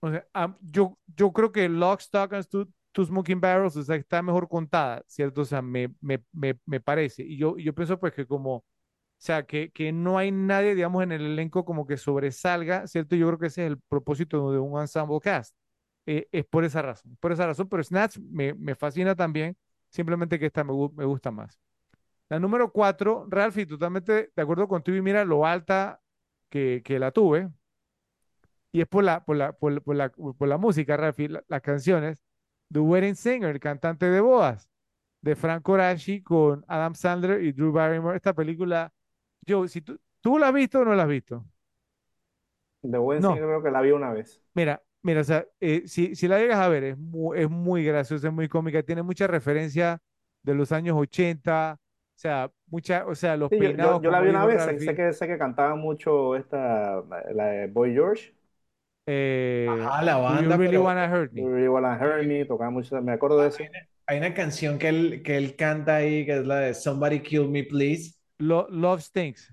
O 0.00 0.10
sea, 0.10 0.26
am- 0.32 0.56
yo, 0.60 0.98
yo 1.16 1.32
creo 1.32 1.52
que 1.52 1.68
Lock, 1.68 2.00
Stock 2.00 2.32
and 2.32 2.48
Two, 2.48 2.66
Two 2.90 3.04
Smoking 3.04 3.40
Barrels, 3.40 3.76
o 3.76 3.82
sea, 3.84 3.94
está 3.94 4.22
mejor 4.22 4.48
contada, 4.48 5.04
¿cierto? 5.06 5.42
O 5.42 5.44
sea, 5.44 5.62
me, 5.62 5.94
me, 6.00 6.20
me, 6.32 6.58
me 6.66 6.80
parece. 6.80 7.22
Y 7.22 7.36
yo, 7.38 7.54
y 7.56 7.62
yo 7.62 7.72
pienso 7.72 8.00
pues 8.00 8.12
que 8.12 8.26
como 8.26 8.64
sea, 9.24 9.44
que, 9.46 9.70
que 9.70 9.92
no 9.92 10.18
hay 10.18 10.30
nadie, 10.32 10.74
digamos, 10.74 11.02
en 11.02 11.12
el 11.12 11.22
elenco 11.22 11.64
como 11.64 11.86
que 11.86 11.96
sobresalga, 11.96 12.86
¿cierto? 12.86 13.16
Yo 13.16 13.26
creo 13.28 13.38
que 13.38 13.46
ese 13.46 13.64
es 13.66 13.72
el 13.72 13.78
propósito 13.80 14.52
de 14.52 14.58
un 14.58 14.80
ensemble 14.80 15.20
cast. 15.20 15.54
Eh, 16.06 16.28
es 16.32 16.44
por 16.46 16.64
esa 16.64 16.82
razón, 16.82 17.16
por 17.20 17.32
esa 17.32 17.46
razón, 17.46 17.68
pero 17.68 17.82
Snatch 17.82 18.18
me, 18.18 18.54
me 18.54 18.74
fascina 18.74 19.14
también, 19.14 19.56
simplemente 19.90 20.38
que 20.38 20.46
esta 20.46 20.62
me, 20.64 20.72
me 20.94 21.04
gusta 21.06 21.30
más. 21.30 21.58
La 22.28 22.38
número 22.40 22.72
cuatro, 22.72 23.26
Ralphie, 23.30 23.66
totalmente 23.66 24.32
de 24.34 24.42
acuerdo 24.42 24.68
contigo 24.68 24.96
y 24.98 25.02
mira 25.02 25.24
lo 25.24 25.46
alta 25.46 26.00
que, 26.50 26.82
que 26.84 26.98
la 26.98 27.10
tuve, 27.12 27.50
y 28.72 28.80
es 28.80 28.88
por 28.88 29.04
la, 29.04 29.24
por 29.24 29.36
la, 29.36 29.52
por, 29.52 29.82
por 29.82 29.96
la, 29.96 30.08
por 30.10 30.48
la 30.48 30.58
música, 30.58 30.96
Ralphie, 30.96 31.28
la- 31.28 31.44
las 31.48 31.60
canciones. 31.62 32.22
The 32.72 32.80
Wedding 32.80 33.14
Singer, 33.16 33.50
el 33.50 33.60
cantante 33.60 34.06
de 34.10 34.20
bodas, 34.20 34.68
de 35.20 35.36
Frank 35.36 35.62
Coraci 35.62 36.22
con 36.22 36.64
Adam 36.68 36.94
Sandler 36.94 37.42
y 37.44 37.52
Drew 37.52 37.72
Barrymore. 37.72 38.16
Esta 38.16 38.32
película, 38.34 38.92
yo, 39.46 39.68
si 39.68 39.80
tú, 39.82 39.98
¿tú 40.20 40.38
la 40.38 40.48
has 40.48 40.54
visto 40.54 40.80
o 40.80 40.84
no 40.84 40.94
la 40.94 41.04
has 41.04 41.08
visto? 41.08 41.44
The 42.84 43.00
Wedding 43.02 43.22
Singer 43.24 43.42
No, 43.42 43.48
creo 43.48 43.62
que 43.64 43.70
la 43.72 43.80
vi 43.80 43.90
una 43.90 44.12
vez. 44.12 44.40
mira, 44.54 44.82
mira, 45.02 45.20
o 45.20 45.24
sea, 45.24 45.46
eh, 45.60 45.82
si, 45.86 46.14
si 46.14 46.28
la 46.28 46.38
llegas 46.38 46.58
a 46.58 46.68
ver, 46.68 46.84
es 46.84 46.98
muy, 46.98 47.38
es 47.40 47.50
muy 47.50 47.84
graciosa, 47.84 48.28
es 48.28 48.32
muy 48.34 48.48
cómica, 48.48 48.82
tiene 48.82 49.02
mucha 49.02 49.26
referencia 49.26 50.00
de 50.42 50.54
los 50.54 50.72
años 50.72 50.96
80, 50.98 51.74
o 51.80 52.18
sea, 52.18 52.50
mucha, 52.66 53.06
o 53.06 53.14
sea, 53.14 53.36
los 53.36 53.52
Sí, 53.52 53.60
yo, 53.60 53.70
yo, 53.78 53.92
peinados, 53.92 54.02
yo 54.02 54.10
la 54.10 54.20
como 54.20 54.22
vi 54.22 54.28
una 54.30 54.44
dijo 54.44 54.46
vez, 54.46 54.62
sé, 54.64 54.78
sé 54.80 54.94
Ralphie, 54.94 54.96
que, 54.96 55.12
sé 55.12 55.26
que 55.26 55.38
cantaba 55.38 55.74
mucho 55.76 56.34
esta, 56.36 57.02
la, 57.02 57.22
la 57.32 57.44
de 57.46 57.66
Boy 57.68 57.92
George, 57.92 58.34
eh, 59.06 59.90
Ajá, 59.90 60.02
la 60.02 60.16
Do 60.26 60.34
You 60.36 60.52
banda, 60.52 60.58
Really 60.58 60.78
pero 60.78 60.78
Wanna 60.78 61.08
Hurt 61.08 61.32
Me? 61.32 61.50
You 61.62 61.72
Wanna 61.72 61.96
Hurt 61.98 62.24
Me, 62.26 62.44
tocaba 62.44 62.70
mucho, 62.70 63.00
me 63.02 63.12
acuerdo 63.12 63.40
de 63.40 63.48
eso. 63.48 63.70
hay 64.06 64.18
una 64.18 64.34
canción 64.34 64.78
que 64.78 64.88
él, 64.88 65.22
que 65.22 65.36
él 65.36 65.56
canta 65.56 65.96
ahí, 65.96 66.26
que 66.26 66.38
es 66.38 66.46
la 66.46 66.56
de 66.60 66.74
Somebody 66.74 67.20
Kill 67.22 67.48
Me 67.48 67.64
Please. 67.64 68.13
Lo- 68.38 68.68
Love 68.70 69.02
Stinks. 69.02 69.52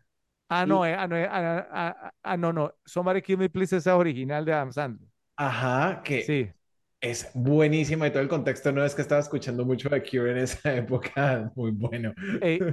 Ah, 0.49 0.65
no, 0.65 0.85
Y, 0.85 0.85
eh, 0.85 0.93
ah, 0.95 1.07
no, 1.07 1.15
eh, 1.17 1.27
ah, 1.29 1.67
ah, 1.71 1.95
ah, 2.03 2.13
ah, 2.23 2.37
no, 2.37 2.51
no. 2.51 2.73
Somebody 2.85 3.21
Kill 3.21 3.37
Me 3.37 3.49
Please, 3.49 3.75
esa 3.77 3.91
es 3.91 3.95
original 3.97 4.43
de 4.45 4.53
Adam 4.53 4.71
Sandler. 4.71 5.09
ajá, 5.35 6.01
que 6.03 6.27
Sí. 6.27 6.53
es 7.01 7.31
buenísima 7.33 8.07
y 8.07 8.11
todo 8.11 8.21
el 8.23 8.29
contexto 8.29 8.71
no 8.71 8.85
es 8.85 8.95
que 8.95 9.01
estaba 9.03 9.21
escuchando 9.21 9.65
mucho 9.65 9.89
de 9.89 10.03
Cure 10.03 10.31
en 10.31 10.37
esa 10.39 10.75
época, 10.77 11.51
muy 11.55 11.71
bueno. 11.71 12.13
Ey, 12.39 12.65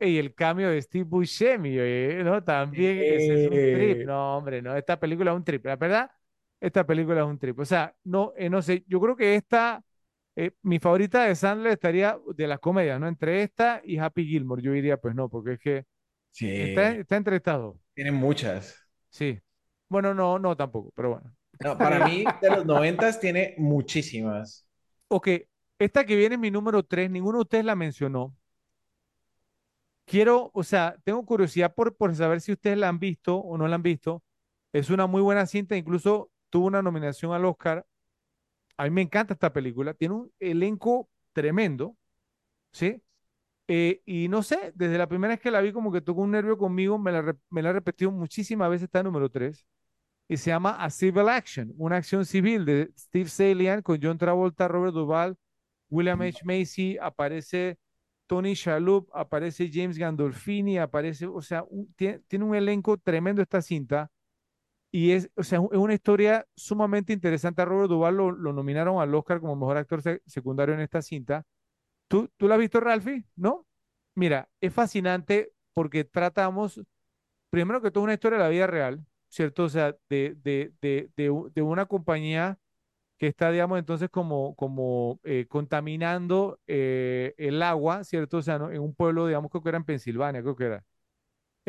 el 0.00 0.34
cambio 0.34 0.70
de 0.70 0.80
Steve 0.82 1.04
Buscemi, 1.04 1.70
eh, 1.78 2.22
¿no? 2.24 2.42
También 2.42 3.12
ese 3.12 3.34
es 3.34 3.46
un 3.46 3.68
trip. 3.68 4.02
No, 4.02 4.36
hombre, 4.38 4.62
no. 4.62 4.74
Esta 4.76 4.98
película 4.98 5.30
es 5.32 5.36
un 5.36 5.44
trip. 5.44 5.64
La 5.66 5.76
verdad, 5.76 6.10
esta 6.60 6.86
película 6.86 7.20
es 7.20 7.26
un 7.26 7.38
trip. 7.38 7.58
O 7.58 7.64
sea, 7.64 7.94
no, 8.04 8.32
eh, 8.36 8.48
no 8.48 8.62
sé. 8.62 8.84
Yo 8.88 9.00
creo 9.00 9.16
que 9.16 9.34
esta, 9.34 9.82
eh, 10.36 10.52
mi 10.62 10.78
favorita 10.78 11.24
de 11.24 11.34
Sandler 11.34 11.72
estaría 11.72 12.18
de 12.34 12.46
las 12.46 12.60
comedias, 12.60 13.00
¿no? 13.00 13.08
Entre 13.08 13.42
esta 13.42 13.80
y 13.84 13.98
Happy 13.98 14.24
Gilmore. 14.26 14.62
Yo 14.62 14.72
diría, 14.72 14.96
pues 14.98 15.14
no, 15.14 15.28
porque 15.28 15.54
es 15.54 15.60
que 15.60 15.86
está, 16.58 16.92
sí, 16.92 17.00
está 17.00 17.16
entre 17.16 17.36
estas 17.36 17.58
dos. 17.58 17.76
tiene 17.94 18.12
muchas. 18.12 18.76
Sí. 19.10 19.40
Bueno, 19.88 20.14
no, 20.14 20.38
no 20.38 20.56
tampoco, 20.56 20.92
pero 20.94 21.10
bueno. 21.10 21.34
No, 21.60 21.76
para 21.76 22.06
mí, 22.06 22.24
de 22.40 22.50
los 22.50 22.64
noventas 22.64 23.20
tiene 23.20 23.54
muchísimas. 23.58 24.66
Ok, 25.08 25.28
esta 25.78 26.04
que 26.06 26.16
viene 26.16 26.36
es 26.36 26.40
mi 26.40 26.50
número 26.50 26.82
3, 26.84 27.10
ninguno 27.10 27.38
de 27.38 27.42
ustedes 27.42 27.64
la 27.64 27.76
mencionó. 27.76 28.34
Quiero, 30.04 30.50
o 30.54 30.62
sea, 30.64 30.96
tengo 31.04 31.24
curiosidad 31.24 31.74
por, 31.74 31.96
por 31.96 32.14
saber 32.16 32.40
si 32.40 32.52
ustedes 32.52 32.76
la 32.78 32.88
han 32.88 32.98
visto 32.98 33.36
o 33.38 33.56
no 33.56 33.68
la 33.68 33.76
han 33.76 33.82
visto. 33.82 34.22
Es 34.72 34.90
una 34.90 35.06
muy 35.06 35.22
buena 35.22 35.46
cinta, 35.46 35.76
incluso 35.76 36.30
tuvo 36.50 36.66
una 36.66 36.82
nominación 36.82 37.32
al 37.32 37.44
Oscar. 37.44 37.86
A 38.80 38.84
mí 38.84 38.90
me 38.90 39.02
encanta 39.02 39.34
esta 39.34 39.52
película, 39.52 39.92
tiene 39.92 40.14
un 40.14 40.32
elenco 40.38 41.10
tremendo, 41.34 41.98
¿sí? 42.72 43.02
Eh, 43.68 44.00
y 44.06 44.28
no 44.28 44.42
sé, 44.42 44.72
desde 44.74 44.96
la 44.96 45.06
primera 45.06 45.34
vez 45.34 45.40
que 45.40 45.50
la 45.50 45.60
vi 45.60 45.70
como 45.70 45.92
que 45.92 46.00
tocó 46.00 46.22
un 46.22 46.30
nervio 46.30 46.56
conmigo, 46.56 46.98
me 46.98 47.12
la, 47.12 47.36
me 47.50 47.60
la 47.60 47.82
muchísimas 48.10 48.70
veces, 48.70 48.84
está 48.84 49.02
número 49.02 49.28
3 49.28 49.66
y 50.28 50.38
se 50.38 50.48
llama 50.48 50.82
A 50.82 50.88
Civil 50.88 51.28
Action, 51.28 51.74
una 51.76 51.96
acción 51.96 52.24
civil 52.24 52.64
de 52.64 52.90
Steve 52.96 53.28
Salian 53.28 53.82
con 53.82 54.00
John 54.02 54.16
Travolta, 54.16 54.66
Robert 54.66 54.94
Duvall, 54.94 55.36
William 55.90 56.22
H. 56.22 56.40
Macy, 56.44 56.96
aparece 57.02 57.76
Tony 58.26 58.54
Shalhoub, 58.54 59.10
aparece 59.12 59.70
James 59.70 59.98
Gandolfini, 59.98 60.78
aparece, 60.78 61.26
o 61.26 61.42
sea, 61.42 61.66
tiene 61.96 62.44
un 62.46 62.54
elenco 62.54 62.96
tremendo 62.96 63.42
esta 63.42 63.60
cinta 63.60 64.10
y 64.92 65.12
es, 65.12 65.30
o 65.36 65.42
sea, 65.44 65.60
es 65.72 65.78
una 65.78 65.94
historia 65.94 66.46
sumamente 66.56 67.12
interesante. 67.12 67.62
A 67.62 67.64
Robert 67.64 67.90
Duvall 67.90 68.16
lo, 68.16 68.32
nominaron 68.52 69.00
al 69.00 69.14
Oscar 69.14 69.40
como 69.40 69.56
mejor 69.56 69.76
actor 69.76 70.02
se- 70.02 70.22
secundario 70.26 70.74
en 70.74 70.80
esta 70.80 71.02
cinta. 71.02 71.44
¿Tú, 72.08 72.28
tú 72.36 72.48
la 72.48 72.54
has 72.56 72.60
visto, 72.60 72.80
Ralphie? 72.80 73.24
¿No? 73.36 73.66
Mira, 74.14 74.48
es 74.60 74.72
fascinante 74.74 75.52
porque 75.74 76.04
tratamos, 76.04 76.80
primero 77.50 77.80
que 77.82 77.90
todo, 77.90 78.04
una 78.04 78.14
historia 78.14 78.38
de 78.38 78.44
la 78.44 78.50
vida 78.50 78.66
real, 78.66 79.04
¿cierto? 79.28 79.64
O 79.64 79.68
sea, 79.68 79.96
de, 80.08 80.36
de, 80.42 80.72
de, 80.82 81.10
de, 81.16 81.62
una 81.62 81.86
compañía 81.86 82.58
que 83.18 83.28
está, 83.28 83.50
digamos, 83.52 83.78
entonces 83.78 84.10
como, 84.10 84.54
como 84.56 85.20
eh, 85.24 85.46
contaminando 85.48 86.60
eh, 86.66 87.34
el 87.38 87.62
agua, 87.62 88.04
¿cierto? 88.04 88.38
O 88.38 88.42
sea, 88.42 88.56
en 88.56 88.80
un 88.80 88.94
pueblo, 88.94 89.26
digamos, 89.26 89.50
creo 89.50 89.62
que 89.62 89.68
era 89.70 89.78
en 89.78 89.84
Pensilvania, 89.84 90.42
creo 90.42 90.56
que 90.56 90.64
era. 90.66 90.84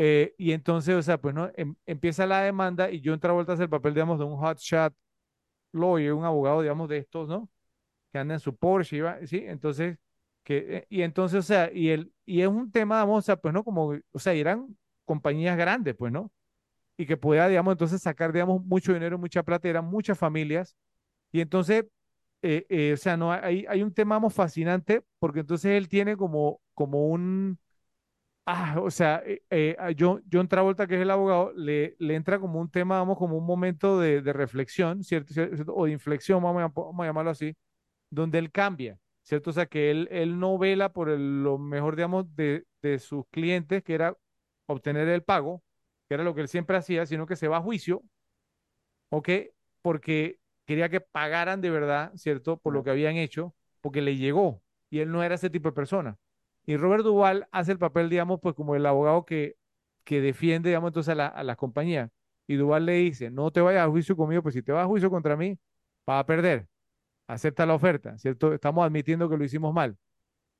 Eh, 0.03 0.33
y 0.37 0.51
entonces, 0.53 0.95
o 0.95 1.01
sea, 1.03 1.19
pues, 1.21 1.35
¿no? 1.35 1.51
Em- 1.55 1.75
empieza 1.85 2.25
la 2.25 2.41
demanda 2.41 2.89
y 2.91 3.01
John 3.05 3.19
Travolta 3.19 3.53
hace 3.53 3.63
el 3.63 3.69
papel, 3.69 3.93
digamos, 3.93 4.17
de 4.19 4.25
un 4.25 4.37
hotshot 4.37 4.93
lawyer, 5.73 6.13
un 6.13 6.25
abogado, 6.25 6.61
digamos, 6.61 6.89
de 6.89 6.99
estos, 6.99 7.27
¿no? 7.29 7.49
Que 8.13 8.19
anda 8.19 8.35
en 8.35 8.39
su 8.41 8.55
Porsche, 8.57 9.01
va- 9.01 9.19
¿sí? 9.27 9.43
Entonces, 9.45 9.97
que, 10.43 10.77
eh, 10.79 10.87
y 10.89 11.01
entonces, 11.03 11.39
o 11.39 11.43
sea, 11.43 11.71
y, 11.73 11.89
el, 11.91 12.13
y 12.25 12.41
es 12.41 12.47
un 12.49 12.71
tema, 12.71 12.97
vamos, 12.97 13.19
o 13.19 13.23
sea, 13.23 13.37
pues, 13.37 13.53
¿no? 13.53 13.63
Como, 13.63 13.95
o 14.11 14.19
sea, 14.19 14.33
eran 14.33 14.77
compañías 15.05 15.57
grandes, 15.57 15.95
pues, 15.97 16.11
¿no? 16.13 16.31
Y 16.97 17.05
que 17.05 17.17
podía, 17.17 17.47
digamos, 17.47 17.73
entonces 17.73 18.01
sacar, 18.01 18.31
digamos, 18.33 18.63
mucho 18.65 18.93
dinero, 18.93 19.17
mucha 19.17 19.43
plata, 19.43 19.67
eran 19.69 19.85
muchas 19.85 20.17
familias 20.17 20.75
y 21.31 21.41
entonces, 21.41 21.85
eh, 22.43 22.65
eh, 22.69 22.93
o 22.93 22.97
sea, 22.97 23.17
no 23.17 23.31
hay, 23.33 23.65
hay 23.69 23.83
un 23.83 23.93
tema 23.93 24.15
vamos, 24.15 24.33
fascinante 24.33 25.03
porque 25.19 25.41
entonces 25.41 25.71
él 25.73 25.89
tiene 25.89 26.17
como, 26.17 26.61
como 26.75 27.07
un, 27.09 27.59
ah, 28.45 28.75
o 28.81 28.91
sea, 28.91 29.21
eh, 29.25 29.41
eh, 29.49 29.75
a 29.79 29.91
John, 29.97 30.23
John 30.31 30.47
Travolta, 30.47 30.87
que 30.87 30.95
es 30.95 31.01
el 31.01 31.11
abogado, 31.11 31.53
le, 31.55 31.95
le 31.99 32.15
entra 32.15 32.39
como 32.39 32.59
un 32.59 32.69
tema, 32.69 32.97
vamos, 32.99 33.17
como 33.17 33.37
un 33.37 33.45
momento 33.45 33.99
de, 33.99 34.21
de 34.21 34.33
reflexión, 34.33 35.03
¿cierto? 35.03 35.33
¿cierto? 35.33 35.73
O 35.75 35.85
de 35.85 35.91
inflexión, 35.91 36.41
vamos 36.43 36.61
a, 36.63 36.67
vamos 36.67 36.99
a 37.03 37.05
llamarlo 37.07 37.31
así, 37.31 37.55
donde 38.11 38.39
él 38.39 38.51
cambia, 38.51 38.99
¿cierto? 39.23 39.51
O 39.51 39.53
sea, 39.53 39.65
que 39.67 39.91
él, 39.91 40.07
él 40.11 40.39
no 40.39 40.57
vela 40.57 40.93
por 40.93 41.09
el- 41.09 41.43
lo 41.43 41.57
mejor, 41.59 41.95
digamos, 41.95 42.35
de, 42.35 42.65
de 42.81 42.99
sus 42.99 43.25
clientes, 43.31 43.83
que 43.83 43.95
era 43.95 44.17
obtener 44.67 45.07
el 45.09 45.23
pago, 45.23 45.63
que 46.09 46.15
era 46.15 46.23
lo 46.23 46.35
que 46.35 46.41
él 46.41 46.47
siempre 46.49 46.77
hacía, 46.77 47.05
sino 47.05 47.25
que 47.27 47.35
se 47.35 47.47
va 47.49 47.57
a 47.57 47.61
juicio 47.61 48.03
¿ok? 49.09 49.29
Porque 49.81 50.39
quería 50.65 50.89
que 50.89 51.01
pagaran 51.01 51.61
de 51.61 51.69
verdad, 51.69 52.11
¿cierto? 52.15 52.57
Por 52.57 52.73
lo 52.73 52.83
que 52.83 52.89
habían 52.91 53.15
hecho, 53.17 53.55
porque 53.81 54.01
le 54.01 54.17
llegó 54.17 54.61
y 54.89 54.99
él 54.99 55.11
no 55.11 55.23
era 55.23 55.35
ese 55.35 55.49
tipo 55.49 55.69
de 55.69 55.73
persona. 55.75 56.17
Y 56.65 56.77
Robert 56.77 57.03
Duvall 57.03 57.47
hace 57.51 57.71
el 57.71 57.79
papel, 57.79 58.09
digamos, 58.09 58.39
pues 58.41 58.55
como 58.55 58.75
el 58.75 58.85
abogado 58.85 59.25
que, 59.25 59.55
que 60.03 60.21
defiende, 60.21 60.69
digamos, 60.69 60.89
entonces 60.89 61.11
a 61.11 61.15
la, 61.15 61.27
a 61.27 61.43
las 61.43 61.57
compañías. 61.57 62.09
Y 62.47 62.55
Duvall 62.55 62.85
le 62.85 62.93
dice, 62.93 63.31
no 63.31 63.51
te 63.51 63.61
vayas 63.61 63.85
a 63.87 63.89
juicio 63.89 64.15
conmigo, 64.15 64.43
pues 64.43 64.55
si 64.55 64.61
te 64.61 64.71
vas 64.71 64.83
a 64.83 64.87
juicio 64.87 65.09
contra 65.09 65.35
mí, 65.37 65.57
vas 66.05 66.21
a 66.21 66.25
perder. 66.25 66.67
Acepta 67.27 67.65
la 67.65 67.75
oferta, 67.75 68.17
¿cierto? 68.17 68.53
Estamos 68.53 68.85
admitiendo 68.85 69.29
que 69.29 69.37
lo 69.37 69.43
hicimos 69.43 69.73
mal. 69.73 69.97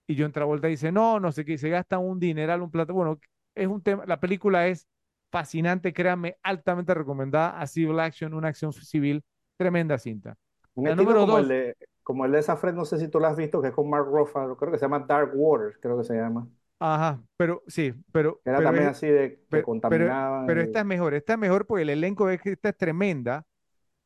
Y 0.08 0.20
John 0.20 0.32
Travolta 0.32 0.68
dice, 0.68 0.92
no, 0.92 1.20
no 1.20 1.32
sé 1.32 1.46
qué, 1.46 1.54
y 1.54 1.58
se 1.58 1.70
gasta 1.70 1.98
un 2.00 2.20
dineral, 2.20 2.62
un 2.62 2.72
plato. 2.72 2.94
Bueno, 2.94 3.20
es 3.56 3.68
un 3.68 3.82
tema, 3.82 4.06
la 4.06 4.20
película 4.20 4.68
es 4.68 4.88
fascinante, 5.32 5.94
créanme, 5.94 6.38
altamente 6.44 6.94
recomendada 6.94 7.60
a 7.60 7.68
Civil 7.68 8.00
Action, 8.00 8.34
una 8.34 8.50
acción 8.50 8.74
civil, 8.74 9.24
tremenda 9.58 9.98
cinta. 9.98 10.36
Un 10.74 10.90
La 10.90 10.96
número 10.96 11.22
el 11.22 11.28
dos, 11.28 11.48
de, 11.48 11.76
como 12.04 12.26
el 12.26 12.32
de 12.32 12.40
esa 12.40 12.58
Fred, 12.58 12.74
no 12.74 12.86
sé 12.86 12.98
si 13.00 13.08
tú 13.10 13.20
lo 13.20 13.28
has 13.28 13.36
visto, 13.38 13.62
que 13.62 13.70
es 13.70 13.74
con 13.74 13.90
Mark 13.90 14.08
Ruffalo, 14.08 14.58
creo 14.58 14.72
que 14.72 14.78
se 14.80 14.86
llama 14.86 15.00
Dark 15.08 15.32
Waters, 15.36 15.78
creo 15.82 15.98
que 15.98 16.04
se 16.06 16.16
llama. 16.16 16.48
ajá, 16.80 17.24
pero 17.38 17.64
sí, 17.68 17.94
pero, 18.12 18.42
Era 18.46 18.62
pero 18.62 18.64
también 18.64 18.88
es, 18.88 18.90
así 18.90 19.08
de 19.08 19.44
que 19.50 19.62
pero, 19.88 20.14
contaminaban. 20.22 20.22
pero 20.46 20.62
y- 20.62 20.62
esta 20.62 20.80
es 20.80 20.86
mejor, 20.86 21.14
esta 21.14 21.34
es 21.34 21.40
mejor 21.40 21.66
porque 21.68 21.84
el 21.84 21.90
elenco 21.90 22.30
es 22.30 22.42
que 22.42 22.52
esta 22.54 22.70
es 22.70 22.78
tremenda, 22.78 23.46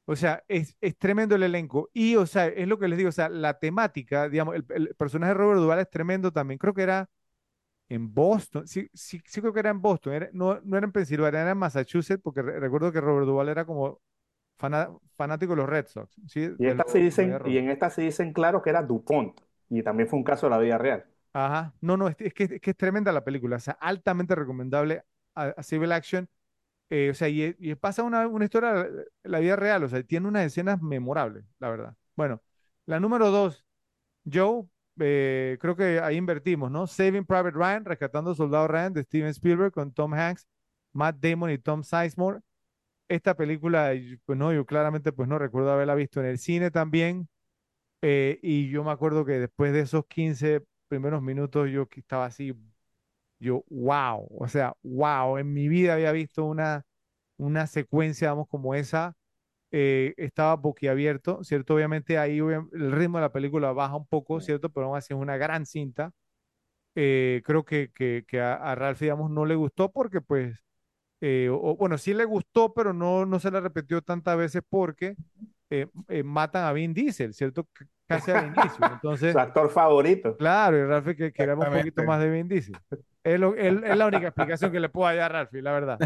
o 0.06 0.16
sea, 0.16 0.44
es, 0.48 0.78
es 0.82 0.98
tremendo 0.98 1.36
el 1.36 1.44
elenco 1.44 1.90
y, 1.94 2.16
o 2.18 2.26
sea, 2.26 2.48
es 2.48 2.68
lo 2.68 2.80
que 2.80 2.88
les 2.88 2.98
digo, 2.98 3.10
o 3.10 3.14
sea, 3.14 3.30
la 3.30 3.60
temática, 3.60 4.30
digamos, 4.30 4.56
el, 4.56 4.66
el 4.70 4.96
personaje 4.96 5.32
de 5.34 5.36
Robert 5.40 5.62
Duvall 5.62 5.80
es 5.80 5.90
tremendo 5.90 6.32
también, 6.34 6.58
creo 6.60 6.74
que 6.74 6.84
era 6.84 7.10
en 7.90 8.14
Boston, 8.14 8.68
sí, 8.68 8.90
sí, 8.94 9.22
sí 9.26 9.42
creo 9.42 9.54
que 9.54 9.60
era 9.62 9.70
en 9.72 9.82
Boston, 9.82 10.14
era- 10.14 10.30
no, 10.34 10.60
no 10.64 10.78
era 10.78 10.86
en 10.88 10.92
Pensilvania, 10.94 11.42
era 11.42 11.52
en 11.52 11.58
Massachusetts, 11.58 12.22
porque 12.24 12.42
re- 12.42 12.60
recuerdo 12.60 12.92
que 12.92 13.02
Robert 13.02 13.28
Duvall 13.28 13.50
era 13.50 13.66
como 13.66 14.02
fana- 14.58 14.90
fanático 15.16 15.52
de 15.54 15.58
los 15.58 15.70
Red 15.70 15.88
Sox, 15.88 16.16
¿sí? 16.28 16.50
Y, 16.60 16.68
esta 16.68 16.84
Medias 16.86 16.94
dicen, 16.94 17.40
y 17.46 17.58
en 17.58 17.70
esta 17.70 17.90
sí 17.90 18.02
dicen 18.04 18.34
claro 18.34 18.62
que 18.62 18.70
era 18.70 18.82
DuPont. 18.84 19.40
Y 19.70 19.82
también 19.84 20.08
fue 20.08 20.20
un 20.20 20.24
caso 20.24 20.46
de 20.46 20.52
la 20.52 20.60
vida 20.60 20.78
real. 20.78 21.06
Ajá, 21.34 21.74
no, 21.82 21.98
no, 21.98 22.08
es, 22.08 22.16
es 22.20 22.34
que, 22.34 22.44
es 22.46 22.62
que 22.62 22.72
es 22.72 22.78
tremenda 22.78 23.12
la 23.12 23.24
película, 23.24 23.58
o 23.58 23.60
sea, 23.60 23.78
altamente 23.82 24.36
recomendable 24.36 25.04
a, 25.34 25.48
a 25.48 25.64
Civil 25.64 25.92
Action, 25.92 26.30
eh, 26.90 27.10
o 27.12 27.14
sea, 27.14 27.28
y, 27.28 27.56
y 27.60 27.76
pasa 27.76 28.04
una, 28.04 28.28
una 28.28 28.46
historia 28.46 28.74
de 28.74 29.06
la 29.24 29.40
vida 29.40 29.56
real, 29.56 29.84
o 29.84 29.90
sea, 29.90 30.02
tiene 30.04 30.28
unas 30.28 30.46
escenas 30.46 30.82
memorables, 30.82 31.44
la 31.60 31.70
verdad. 31.70 31.96
Bueno, 32.16 32.42
la 32.86 33.00
número 33.02 33.32
dos, 33.32 33.66
Joe, 34.32 34.66
eh, 35.00 35.58
creo 35.60 35.76
que 35.76 36.00
ahí 36.00 36.16
invertimos, 36.16 36.72
¿no? 36.72 36.88
Saving 36.88 37.26
Private 37.26 37.52
Ryan, 37.52 37.86
Rescatando 37.86 38.34
Soldado 38.36 38.68
Ryan 38.68 38.94
de 38.94 39.04
Steven 39.04 39.30
Spielberg 39.30 39.74
con 39.74 39.92
Tom 39.94 40.14
Hanks, 40.14 40.48
Matt 40.94 41.18
Damon 41.20 41.52
y 41.52 41.58
Tom 41.58 41.84
Sizemore. 41.84 42.40
Esta 43.08 43.36
película, 43.36 43.92
pues 44.26 44.38
no, 44.38 44.52
yo 44.54 44.66
claramente 44.66 45.12
pues 45.12 45.28
no 45.30 45.38
recuerdo 45.38 45.72
haberla 45.72 45.94
visto 45.96 46.20
en 46.22 46.26
el 46.28 46.40
cine 46.40 46.72
también. 46.72 47.28
eh, 48.04 48.40
y 48.44 48.70
yo 48.70 48.84
me 48.84 48.92
acuerdo 48.92 49.26
que 49.26 49.34
después 49.40 49.74
de 49.74 49.82
esos 49.82 50.06
15 50.08 50.64
primeros 50.90 51.22
minutos 51.24 51.70
yo 51.72 51.88
estaba 51.96 52.26
así, 52.28 52.54
yo, 53.40 53.64
wow, 53.70 54.28
o 54.40 54.48
sea, 54.50 54.76
wow, 54.84 55.38
en 55.40 55.54
mi 55.54 55.68
vida 55.70 55.94
había 55.96 56.12
visto 56.14 56.46
una, 56.46 56.84
una 57.38 57.68
secuencia, 57.68 58.30
vamos, 58.32 58.48
como 58.50 58.76
esa 58.76 59.16
eh, 59.72 60.14
estaba 60.18 60.56
boquiabierto, 60.58 61.44
¿cierto? 61.46 61.76
Obviamente 61.76 62.18
ahí 62.20 62.40
el 62.40 62.92
ritmo 62.94 63.18
de 63.20 63.24
la 63.24 63.32
película 63.34 63.74
baja 63.74 63.96
un 63.98 64.08
poco, 64.08 64.42
¿cierto? 64.42 64.70
Pero 64.72 64.88
aún 64.88 64.98
así 64.98 65.14
es 65.14 65.20
una 65.20 65.38
gran 65.38 65.66
cinta. 65.68 66.12
Eh, 66.96 67.42
creo 67.46 67.66
que, 67.66 67.92
que, 67.94 68.24
que 68.28 68.40
a, 68.42 68.56
a 68.56 68.76
Ralph, 68.76 69.00
digamos, 69.02 69.30
no 69.32 69.46
le 69.46 69.56
gustó 69.56 69.92
porque, 69.92 70.22
pues, 70.22 70.64
eh, 71.22 71.50
o, 71.52 71.76
bueno, 71.76 71.98
sí 71.98 72.14
le 72.14 72.26
gustó, 72.26 72.74
pero 72.74 72.94
no, 72.94 73.26
no 73.26 73.40
se 73.40 73.52
la 73.52 73.60
repitió 73.60 74.02
tantas 74.02 74.38
veces 74.38 74.62
porque 74.70 75.16
eh, 75.70 75.88
eh, 76.10 76.24
matan 76.24 76.66
a 76.66 76.74
Vin 76.74 76.94
Diesel, 76.94 77.34
¿cierto? 77.34 77.68
C- 77.78 77.86
Casi 78.08 78.32
al 78.32 78.46
inicio. 78.46 78.86
Entonces, 78.94 79.34
Su 79.34 79.40
actor 79.40 79.70
favorito. 79.72 80.38
claro, 80.38 80.78
y 80.78 80.84
Ralph 80.86 81.16
que 81.18 81.32
queremos 81.34 81.68
un 81.68 81.74
poquito 81.74 82.04
más 82.04 82.20
de 82.20 82.30
Vin 82.30 82.48
Diesel. 82.48 82.76
Es, 83.24 83.40
lo- 83.40 83.56
es- 83.56 83.84
es 83.84 83.98
la 83.98 84.06
única 84.06 84.28
explicación 84.28 84.72
que 84.72 84.80
le 84.80 84.90
puedo 84.90 85.08
dar 85.16 85.20
a 85.20 85.30
Ralph, 85.30 85.54
la 85.54 85.72
verdad. 85.72 86.00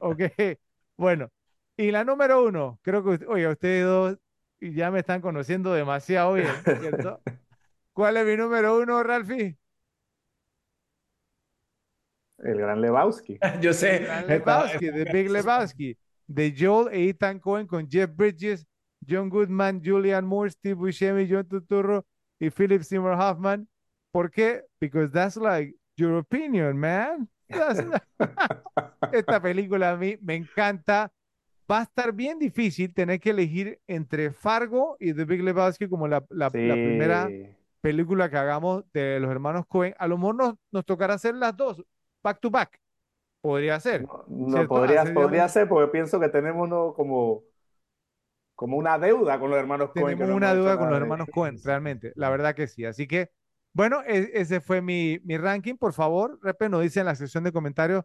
Ok, 0.00 0.20
bueno. 0.96 1.28
Y 1.76 1.90
la 1.90 2.04
número 2.04 2.44
uno, 2.44 2.78
creo 2.82 3.02
que, 3.02 3.10
usted- 3.10 3.28
oiga, 3.28 3.50
ustedes 3.50 3.84
dos 3.84 4.16
ya 4.60 4.90
me 4.92 5.00
están 5.00 5.20
conociendo 5.20 5.72
demasiado 5.74 6.34
bien, 6.34 6.46
¿cierto? 6.80 7.20
¿Cuál 7.92 8.16
es 8.18 8.26
mi 8.26 8.36
número 8.36 8.78
uno, 8.78 9.02
Ralphie? 9.02 9.58
El 12.44 12.58
gran 12.58 12.80
Lebowski. 12.80 13.38
Yo 13.60 13.72
sé. 13.72 14.00
Gran 14.00 14.26
Lebowski, 14.28 14.90
The 14.90 15.04
Big 15.12 15.30
Lebowski, 15.36 15.96
de 16.26 16.54
Joel 16.56 16.94
e 16.94 17.08
Ethan 17.08 17.38
Cohen 17.40 17.66
con 17.66 17.88
Jeff 17.88 18.10
Bridges, 18.14 18.66
John 19.06 19.28
Goodman, 19.28 19.82
Julianne 19.84 20.26
Moore, 20.26 20.50
Steve 20.50 20.74
Buscemi, 20.74 21.26
John 21.28 21.46
Turturro 21.48 22.04
y 22.38 22.50
Philip 22.50 22.82
Seymour 22.82 23.14
Hoffman. 23.20 23.68
¿Por 24.12 24.30
qué? 24.30 24.62
Because 24.80 25.10
that's 25.12 25.36
like 25.36 25.74
your 25.96 26.18
opinion, 26.18 26.76
man. 26.78 27.28
Esta 29.12 29.40
película 29.40 29.90
a 29.92 29.96
mí 29.96 30.16
me 30.22 30.34
encanta. 30.34 31.12
Va 31.70 31.80
a 31.80 31.82
estar 31.84 32.12
bien 32.12 32.38
difícil 32.38 32.92
tener 32.92 33.18
que 33.20 33.30
elegir 33.30 33.80
entre 33.86 34.30
Fargo 34.32 34.96
y 35.00 35.14
The 35.14 35.24
Big 35.24 35.42
Lebowski 35.42 35.88
como 35.88 36.06
la, 36.06 36.22
la- 36.28 36.46
la 36.46 36.50
primera 36.50 37.28
película 37.80 38.28
que 38.30 38.36
hagamos 38.36 38.84
de 38.92 39.18
los 39.18 39.30
hermanos 39.30 39.64
Cohen. 39.66 39.94
A 39.98 40.06
lo 40.06 40.18
mejor 40.18 40.34
nos, 40.36 40.54
nos 40.70 40.84
tocará 40.84 41.14
hacer 41.14 41.34
las 41.34 41.56
dos, 41.56 41.82
back 42.24 42.40
to 42.40 42.50
back. 42.50 42.80
Podría 43.40 43.78
ser. 43.78 44.06
No, 44.26 44.66
podría, 44.66 45.04
podría 45.12 45.48
ser 45.48 45.68
porque 45.68 45.92
pienso 45.92 46.18
que 46.18 46.30
tenemos 46.30 46.66
uno 46.66 46.94
como, 46.94 47.42
como 48.54 48.78
una 48.78 48.98
deuda 48.98 49.38
con 49.38 49.50
los 49.50 49.58
hermanos 49.58 49.90
que 49.94 50.02
tenemos 50.02 50.34
una 50.34 50.54
deuda 50.54 50.78
con 50.78 50.88
los 50.88 50.98
hermanos 50.98 51.28
Cohen, 51.32 51.60
realmente. 51.62 52.12
La 52.16 52.30
verdad 52.30 52.54
que 52.54 52.66
sí. 52.66 52.86
Así 52.86 53.06
que, 53.06 53.30
bueno, 53.74 54.02
e- 54.06 54.30
ese 54.32 54.60
fue 54.60 54.80
mi, 54.80 55.20
mi 55.24 55.36
ranking. 55.36 55.76
Por 55.76 55.92
favor, 55.92 56.38
Repe, 56.42 56.68
nos 56.70 56.82
dice 56.82 57.00
en 57.00 57.06
la 57.06 57.14
sección 57.14 57.44
de 57.44 57.52
comentarios 57.52 58.04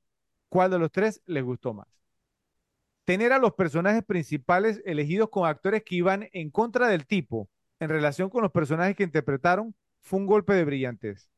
cuál 0.50 0.72
de 0.72 0.80
los 0.80 0.92
tres 0.92 1.22
les 1.26 1.44
gustó 1.44 1.74
más. 1.74 1.88
Tener 3.06 3.32
a 3.32 3.40
los 3.40 3.54
personajes 3.54 4.04
principales 4.04 4.82
elegidos 4.86 5.30
con 5.30 5.48
actores 5.48 5.84
que 5.84 5.96
iban 5.96 6.28
en 6.34 6.52
contra 6.52 6.88
del 6.90 7.08
tipo 7.08 7.50
en 7.80 7.90
relación 7.90 8.30
con 8.30 8.44
los 8.44 8.52
personajes 8.52 8.96
que 8.96 9.04
interpretaron 9.04 9.74
fue 10.02 10.20
un 10.20 10.26
golpe 10.26 10.54
de 10.54 10.66
brillantez. 10.66 11.30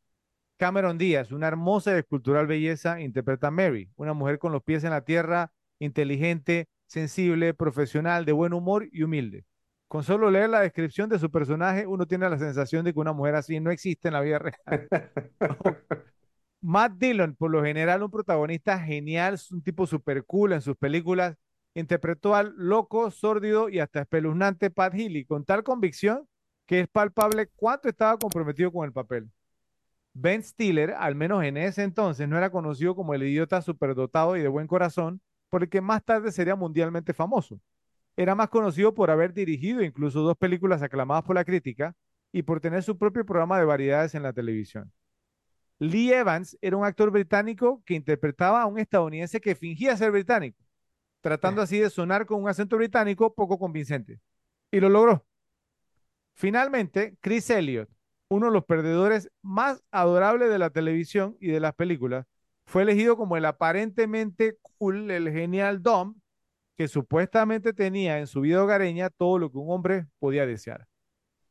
Cameron 0.61 0.99
Díaz, 0.99 1.31
una 1.31 1.47
hermosa 1.47 1.95
y 1.95 1.97
escultural 1.97 2.45
belleza, 2.45 3.01
interpreta 3.01 3.47
a 3.47 3.51
Mary, 3.51 3.89
una 3.95 4.13
mujer 4.13 4.37
con 4.37 4.51
los 4.51 4.61
pies 4.61 4.83
en 4.83 4.91
la 4.91 5.03
tierra, 5.03 5.51
inteligente, 5.79 6.69
sensible, 6.85 7.55
profesional, 7.55 8.25
de 8.25 8.31
buen 8.31 8.53
humor 8.53 8.87
y 8.91 9.01
humilde. 9.01 9.43
Con 9.87 10.03
solo 10.03 10.29
leer 10.29 10.51
la 10.51 10.59
descripción 10.59 11.09
de 11.09 11.17
su 11.17 11.31
personaje, 11.31 11.87
uno 11.87 12.05
tiene 12.05 12.29
la 12.29 12.37
sensación 12.37 12.85
de 12.85 12.93
que 12.93 12.99
una 12.99 13.11
mujer 13.11 13.33
así 13.33 13.59
no 13.59 13.71
existe 13.71 14.09
en 14.09 14.13
la 14.13 14.21
vida 14.21 14.37
real. 14.37 14.87
Matt 16.61 16.91
Dillon, 16.91 17.35
por 17.35 17.49
lo 17.49 17.63
general, 17.63 18.03
un 18.03 18.11
protagonista 18.11 18.77
genial, 18.77 19.39
un 19.49 19.63
tipo 19.63 19.87
super 19.87 20.23
cool 20.25 20.53
en 20.53 20.61
sus 20.61 20.77
películas, 20.77 21.37
interpretó 21.73 22.35
al 22.35 22.53
loco, 22.55 23.09
sórdido 23.09 23.67
y 23.67 23.79
hasta 23.79 24.01
espeluznante 24.01 24.69
Pat 24.69 24.93
Healy 24.93 25.25
con 25.25 25.43
tal 25.43 25.63
convicción 25.63 26.27
que 26.67 26.81
es 26.81 26.87
palpable 26.87 27.47
cuánto 27.55 27.89
estaba 27.89 28.15
comprometido 28.19 28.71
con 28.71 28.85
el 28.85 28.93
papel. 28.93 29.31
Ben 30.13 30.43
Stiller, 30.43 30.91
al 30.91 31.15
menos 31.15 31.43
en 31.43 31.57
ese 31.57 31.83
entonces, 31.83 32.27
no 32.27 32.37
era 32.37 32.49
conocido 32.49 32.95
como 32.95 33.13
el 33.13 33.23
idiota 33.23 33.61
superdotado 33.61 34.35
y 34.35 34.41
de 34.41 34.47
buen 34.47 34.67
corazón, 34.67 35.21
por 35.49 35.63
el 35.63 35.69
que 35.69 35.81
más 35.81 36.03
tarde 36.03 36.31
sería 36.31 36.55
mundialmente 36.55 37.13
famoso. 37.13 37.59
Era 38.17 38.35
más 38.35 38.49
conocido 38.49 38.93
por 38.93 39.09
haber 39.09 39.33
dirigido 39.33 39.81
incluso 39.81 40.21
dos 40.21 40.37
películas 40.37 40.81
aclamadas 40.81 41.23
por 41.23 41.35
la 41.35 41.45
crítica 41.45 41.95
y 42.31 42.43
por 42.43 42.59
tener 42.59 42.83
su 42.83 42.97
propio 42.97 43.25
programa 43.25 43.57
de 43.57 43.65
variedades 43.65 44.15
en 44.15 44.23
la 44.23 44.33
televisión. 44.33 44.91
Lee 45.79 46.13
Evans 46.13 46.57
era 46.61 46.77
un 46.77 46.85
actor 46.85 47.09
británico 47.09 47.81
que 47.85 47.95
interpretaba 47.95 48.61
a 48.61 48.67
un 48.67 48.77
estadounidense 48.77 49.41
que 49.41 49.55
fingía 49.55 49.97
ser 49.97 50.11
británico, 50.11 50.63
tratando 51.21 51.61
así 51.61 51.79
de 51.79 51.89
sonar 51.89 52.25
con 52.25 52.41
un 52.41 52.49
acento 52.49 52.77
británico 52.77 53.33
poco 53.33 53.57
convincente. 53.57 54.19
Y 54.69 54.79
lo 54.79 54.89
logró. 54.89 55.25
Finalmente, 56.33 57.17
Chris 57.19 57.49
Elliott, 57.49 57.89
uno 58.31 58.45
de 58.45 58.53
los 58.53 58.63
perdedores 58.63 59.29
más 59.41 59.83
adorables 59.91 60.49
de 60.49 60.57
la 60.57 60.69
televisión 60.69 61.35
y 61.41 61.47
de 61.47 61.59
las 61.59 61.75
películas, 61.75 62.25
fue 62.65 62.83
elegido 62.83 63.17
como 63.17 63.35
el 63.35 63.43
aparentemente 63.43 64.57
cool, 64.77 65.11
el 65.11 65.29
genial 65.33 65.83
Dom, 65.83 66.15
que 66.77 66.87
supuestamente 66.87 67.73
tenía 67.73 68.19
en 68.19 68.27
su 68.27 68.39
vida 68.39 68.63
hogareña 68.63 69.09
todo 69.09 69.37
lo 69.37 69.51
que 69.51 69.57
un 69.57 69.69
hombre 69.69 70.05
podía 70.17 70.45
desear. 70.45 70.87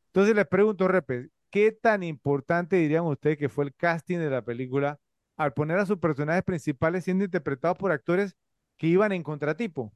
Entonces 0.07 0.35
les 0.35 0.47
pregunto, 0.47 0.87
Repe, 0.87 1.29
¿qué 1.51 1.71
tan 1.71 2.01
importante 2.01 2.77
dirían 2.77 3.05
ustedes 3.05 3.37
que 3.37 3.47
fue 3.47 3.65
el 3.65 3.75
casting 3.75 4.17
de 4.17 4.31
la 4.31 4.41
película 4.41 4.97
al 5.37 5.53
poner 5.53 5.77
a 5.77 5.85
sus 5.85 5.99
personajes 5.99 6.43
principales 6.43 7.03
siendo 7.03 7.23
interpretados 7.23 7.77
por 7.77 7.91
actores 7.91 8.35
que 8.77 8.87
iban 8.87 9.11
en 9.11 9.21
contratipo? 9.21 9.93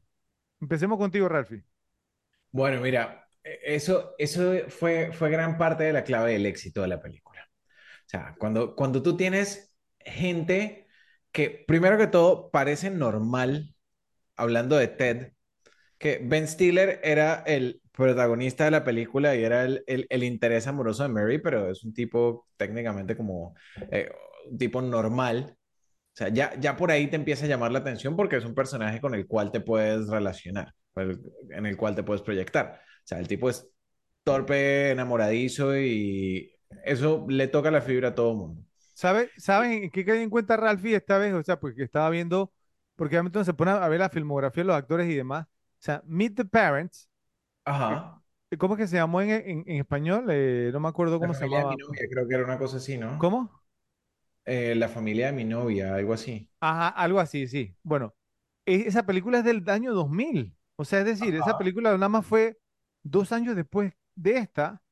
Empecemos 0.62 1.00
contigo, 1.00 1.28
Ralphie. 1.28 1.64
Bueno, 2.52 2.80
mira, 2.80 3.25
eso, 3.64 4.16
eso 4.18 4.54
fue, 4.70 5.12
fue 5.14 5.30
gran 5.30 5.58
parte 5.58 5.84
de 5.84 5.94
la 5.94 6.04
clave 6.04 6.34
del 6.34 6.46
éxito 6.46 6.82
de 6.82 6.88
la 6.90 7.02
película. 7.02 7.42
O 8.06 8.10
sea, 8.10 8.36
cuando, 8.40 8.76
cuando 8.76 9.04
tú 9.04 9.18
tienes 9.18 9.76
gente 10.00 10.88
que, 11.32 11.66
primero 11.68 11.98
que 11.98 12.08
todo, 12.08 12.50
parece 12.52 12.90
normal, 12.92 13.76
hablando 14.36 14.78
de 14.78 14.88
Ted, 14.90 15.34
que 15.98 16.20
Ben 16.24 16.48
Stiller 16.48 17.00
era 17.04 17.44
el 17.48 17.82
protagonista 17.92 18.66
de 18.66 18.72
la 18.72 18.84
película 18.84 19.36
y 19.36 19.44
era 19.44 19.64
el, 19.66 19.84
el, 19.88 20.24
interés 20.24 20.68
amoroso 20.68 21.04
de 21.04 21.10
Mary, 21.10 21.40
pero 21.40 21.70
es 21.72 21.84
un 21.84 21.94
tipo 21.94 22.48
técnicamente 22.58 23.16
como 23.18 23.56
eh, 23.92 24.12
un 24.50 24.58
tipo 24.58 24.82
normal. 24.82 25.58
O 26.14 26.18
sea, 26.18 26.30
ya, 26.30 26.54
ya 26.60 26.78
por 26.78 26.92
ahí 26.92 27.08
te 27.08 27.16
empieza 27.18 27.46
a 27.46 27.50
llamar 27.50 27.72
la 27.72 27.80
atención 27.80 28.16
porque 28.16 28.38
es 28.38 28.46
un 28.46 28.56
personaje 28.56 29.02
con 29.02 29.16
el 29.16 29.28
cual 29.28 29.52
te 29.52 29.62
puedes 29.62 30.08
relacionar, 30.10 30.74
el- 30.96 31.22
en 31.52 31.66
el 31.66 31.78
cual 31.78 31.96
te 31.96 32.04
puedes 32.04 32.22
proyectar. 32.22 32.82
O 33.06 33.08
sea, 33.08 33.20
el 33.20 33.28
tipo 33.28 33.50
es 33.50 33.68
torpe, 34.24 34.92
enamoradizo 34.92 35.78
y 35.78 36.54
eso 36.86 37.26
le 37.30 37.48
toca 37.48 37.72
la 37.72 37.82
fibra 37.82 38.10
a 38.10 38.16
todo 38.16 38.32
el 38.32 38.38
mundo. 38.38 38.66
¿Sabe, 38.94 39.32
¿Saben 39.38 39.72
en 39.84 39.90
qué 39.92 40.06
caí 40.06 40.22
en 40.22 40.30
cuenta 40.30 40.56
Ralphie 40.58 40.96
esta 40.96 41.18
vez? 41.18 41.34
O 41.34 41.44
sea, 41.44 41.60
porque 41.60 41.84
estaba 41.84 42.10
viendo, 42.10 42.54
porque 42.96 43.20
uno 43.20 43.44
se 43.44 43.54
pone 43.54 43.72
a 43.72 43.88
ver 43.90 44.00
la 44.00 44.10
filmografía 44.10 44.64
de 44.64 44.68
los 44.68 44.76
actores 44.78 45.10
y 45.10 45.16
demás. 45.16 45.46
O 45.48 45.50
sea, 45.80 46.02
Meet 46.06 46.36
the 46.36 46.46
Parents, 46.46 47.10
Ajá. 47.66 48.22
¿cómo 48.58 48.76
es 48.76 48.80
que 48.80 48.88
se 48.88 48.96
llamó 48.98 49.22
en, 49.22 49.30
en- 49.32 49.64
en 49.68 49.78
español? 49.80 50.26
Eh, 50.30 50.70
no 50.74 50.80
me 50.80 50.88
acuerdo 50.90 51.20
La 51.20 51.28
cómo 51.28 51.34
se 51.34 51.44
familia 51.44 51.60
de 51.60 51.66
llamaba. 51.66 51.76
mi 51.76 51.76
novia, 51.76 52.08
creo 52.10 52.26
que 52.28 52.36
era 52.36 52.46
una 52.46 52.58
cosa 52.58 52.78
así, 52.78 52.98
¿no? 52.98 53.18
¿Cómo? 53.18 53.52
Eh, 54.46 54.74
la 54.76 54.90
familia 54.90 55.28
de 55.28 55.34
mi 55.34 55.44
novia, 55.44 55.94
algo 55.96 56.14
así. 56.14 56.50
Ajá, 56.60 56.90
algo 56.90 57.20
así, 57.20 57.48
sí. 57.48 57.76
Bueno, 57.84 58.16
e- 58.66 58.86
esa 58.88 59.06
película 59.06 59.40
es 59.40 59.46
del 59.46 59.68
año 59.70 59.94
2000. 59.94 60.56
O 60.76 60.86
sea, 60.86 61.00
es 61.00 61.06
decir, 61.06 61.36
esa 61.36 61.56
película 61.58 61.92
nada 61.94 62.10
más 62.10 62.26
fue 62.26 62.58
dos 63.06 63.32
años 63.34 63.56
después 63.58 63.94
de 64.16 64.38
esta. 64.40 64.84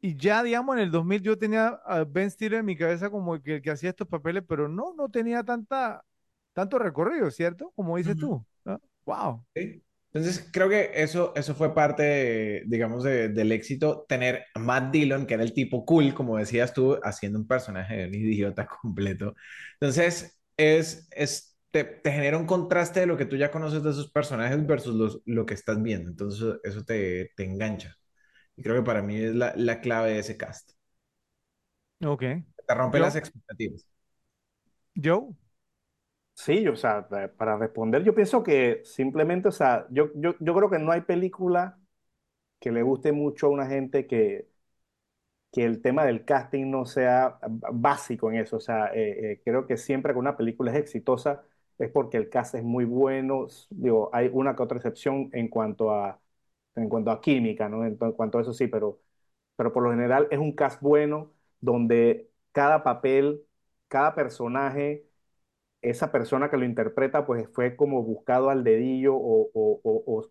Y 0.00 0.16
ya, 0.16 0.42
digamos, 0.42 0.76
en 0.76 0.82
el 0.82 0.90
2000 0.90 1.22
yo 1.22 1.38
tenía 1.38 1.68
a 1.86 2.04
Ben 2.04 2.30
Stiller 2.30 2.60
en 2.60 2.66
mi 2.66 2.76
cabeza 2.76 3.10
como 3.10 3.42
que 3.42 3.56
el 3.56 3.62
que 3.62 3.70
hacía 3.70 3.90
estos 3.90 4.08
papeles, 4.08 4.44
pero 4.48 4.68
no, 4.68 4.94
no 4.94 5.08
tenía 5.10 5.42
tanta, 5.44 6.04
tanto 6.52 6.78
recorrido, 6.78 7.30
¿cierto? 7.30 7.72
Como 7.76 7.96
dices 7.98 8.16
Ujú. 8.16 8.18
tú. 8.18 8.46
¿no? 8.64 8.80
Wow. 9.06 9.44
Sí. 9.54 9.82
Entonces, 10.12 10.48
creo 10.52 10.68
que 10.68 10.90
eso, 10.94 11.34
eso 11.36 11.54
fue 11.54 11.74
parte, 11.74 12.62
digamos, 12.66 13.02
de- 13.04 13.28
del 13.28 13.52
éxito, 13.52 14.06
tener 14.08 14.44
a 14.54 14.58
Matt 14.58 14.90
Dillon, 14.92 15.26
que 15.26 15.34
era 15.34 15.42
el 15.42 15.52
tipo 15.52 15.84
cool, 15.84 16.14
como 16.14 16.38
decías 16.38 16.72
tú, 16.72 16.98
haciendo 17.02 17.38
un 17.38 17.46
personaje 17.46 17.96
de 17.96 18.06
un 18.08 18.14
idiota 18.14 18.66
completo. 18.66 19.34
Entonces, 19.74 20.40
es, 20.56 21.06
es, 21.10 21.55
te, 21.70 21.84
te 21.84 22.12
genera 22.12 22.38
un 22.38 22.46
contraste 22.46 23.00
de 23.00 23.06
lo 23.06 23.16
que 23.16 23.26
tú 23.26 23.36
ya 23.36 23.50
conoces 23.50 23.82
de 23.82 23.90
esos 23.90 24.10
personajes 24.10 24.66
versus 24.66 24.94
los- 24.94 25.22
lo 25.26 25.46
que 25.46 25.54
estás 25.54 25.82
viendo. 25.82 26.10
Entonces, 26.10 26.56
eso 26.64 26.84
te, 26.84 27.32
te 27.36 27.44
engancha. 27.44 27.96
Y 28.56 28.62
creo 28.62 28.76
que 28.76 28.82
para 28.86 29.02
mí 29.02 29.16
es 29.18 29.34
la, 29.34 29.54
la 29.56 29.80
clave 29.80 30.12
de 30.14 30.20
ese 30.20 30.36
cast. 30.36 30.72
Ok. 32.04 32.24
Te 32.66 32.74
rompe 32.74 33.00
las 33.00 33.16
expectativas. 33.16 33.88
yo, 34.96 35.34
Sí, 36.34 36.68
o 36.68 36.76
sea, 36.76 37.08
para 37.36 37.56
responder, 37.56 38.04
yo 38.04 38.14
pienso 38.14 38.42
que 38.42 38.82
simplemente, 38.84 39.48
o 39.48 39.52
sea, 39.52 39.86
yo, 39.90 40.10
yo, 40.14 40.34
yo 40.38 40.54
creo 40.54 40.68
que 40.70 40.78
no 40.78 40.92
hay 40.92 41.00
película 41.00 41.78
que 42.60 42.72
le 42.72 42.82
guste 42.82 43.12
mucho 43.12 43.46
a 43.48 43.50
una 43.50 43.66
gente 43.68 44.06
que, 44.06 44.48
que 45.52 45.64
el 45.64 45.80
tema 45.82 46.04
del 46.04 46.24
casting 46.24 46.70
no 46.70 46.84
sea 46.86 47.38
básico 47.72 48.30
en 48.30 48.38
eso. 48.40 48.56
O 48.56 48.60
sea, 48.60 48.88
eh, 48.94 49.32
eh, 49.32 49.42
creo 49.44 49.66
que 49.66 49.76
siempre 49.76 50.12
que 50.12 50.18
una 50.18 50.36
película 50.36 50.72
es 50.72 50.78
exitosa 50.78 51.44
es 51.78 51.90
porque 51.90 52.16
el 52.18 52.28
cast 52.30 52.54
es 52.54 52.62
muy 52.64 52.84
bueno. 52.84 53.46
Digo, 53.70 54.10
hay 54.12 54.30
una 54.32 54.54
que 54.56 54.62
otra 54.62 54.78
excepción 54.78 55.30
en 55.32 55.48
cuanto 55.48 55.92
a, 55.92 56.20
en 56.76 56.88
cuanto 56.88 57.10
a 57.10 57.20
química, 57.20 57.68
¿no? 57.68 57.84
En, 57.84 57.96
cuanto 57.96 58.38
a 58.38 58.42
eso 58.42 58.52
sí, 58.52 58.66
pero, 58.68 59.00
pero 59.56 59.72
por 59.72 59.82
lo 59.84 59.90
general 59.90 60.28
es 60.30 60.38
un 60.38 60.52
cast 60.54 60.80
bueno 60.82 61.32
donde 61.60 62.30
cada 62.52 62.82
papel, 62.84 63.42
cada 63.88 64.14
personaje 64.14 65.06
esa 65.82 66.10
persona 66.12 66.50
que 66.50 66.56
lo 66.56 66.64
interpreta 66.64 67.26
pues 67.26 67.48
fue 67.52 67.76
como 67.76 68.02
buscado 68.02 68.50
al 68.50 68.64
dedillo 68.64 69.14
o- 69.16 69.50
o- 69.54 69.80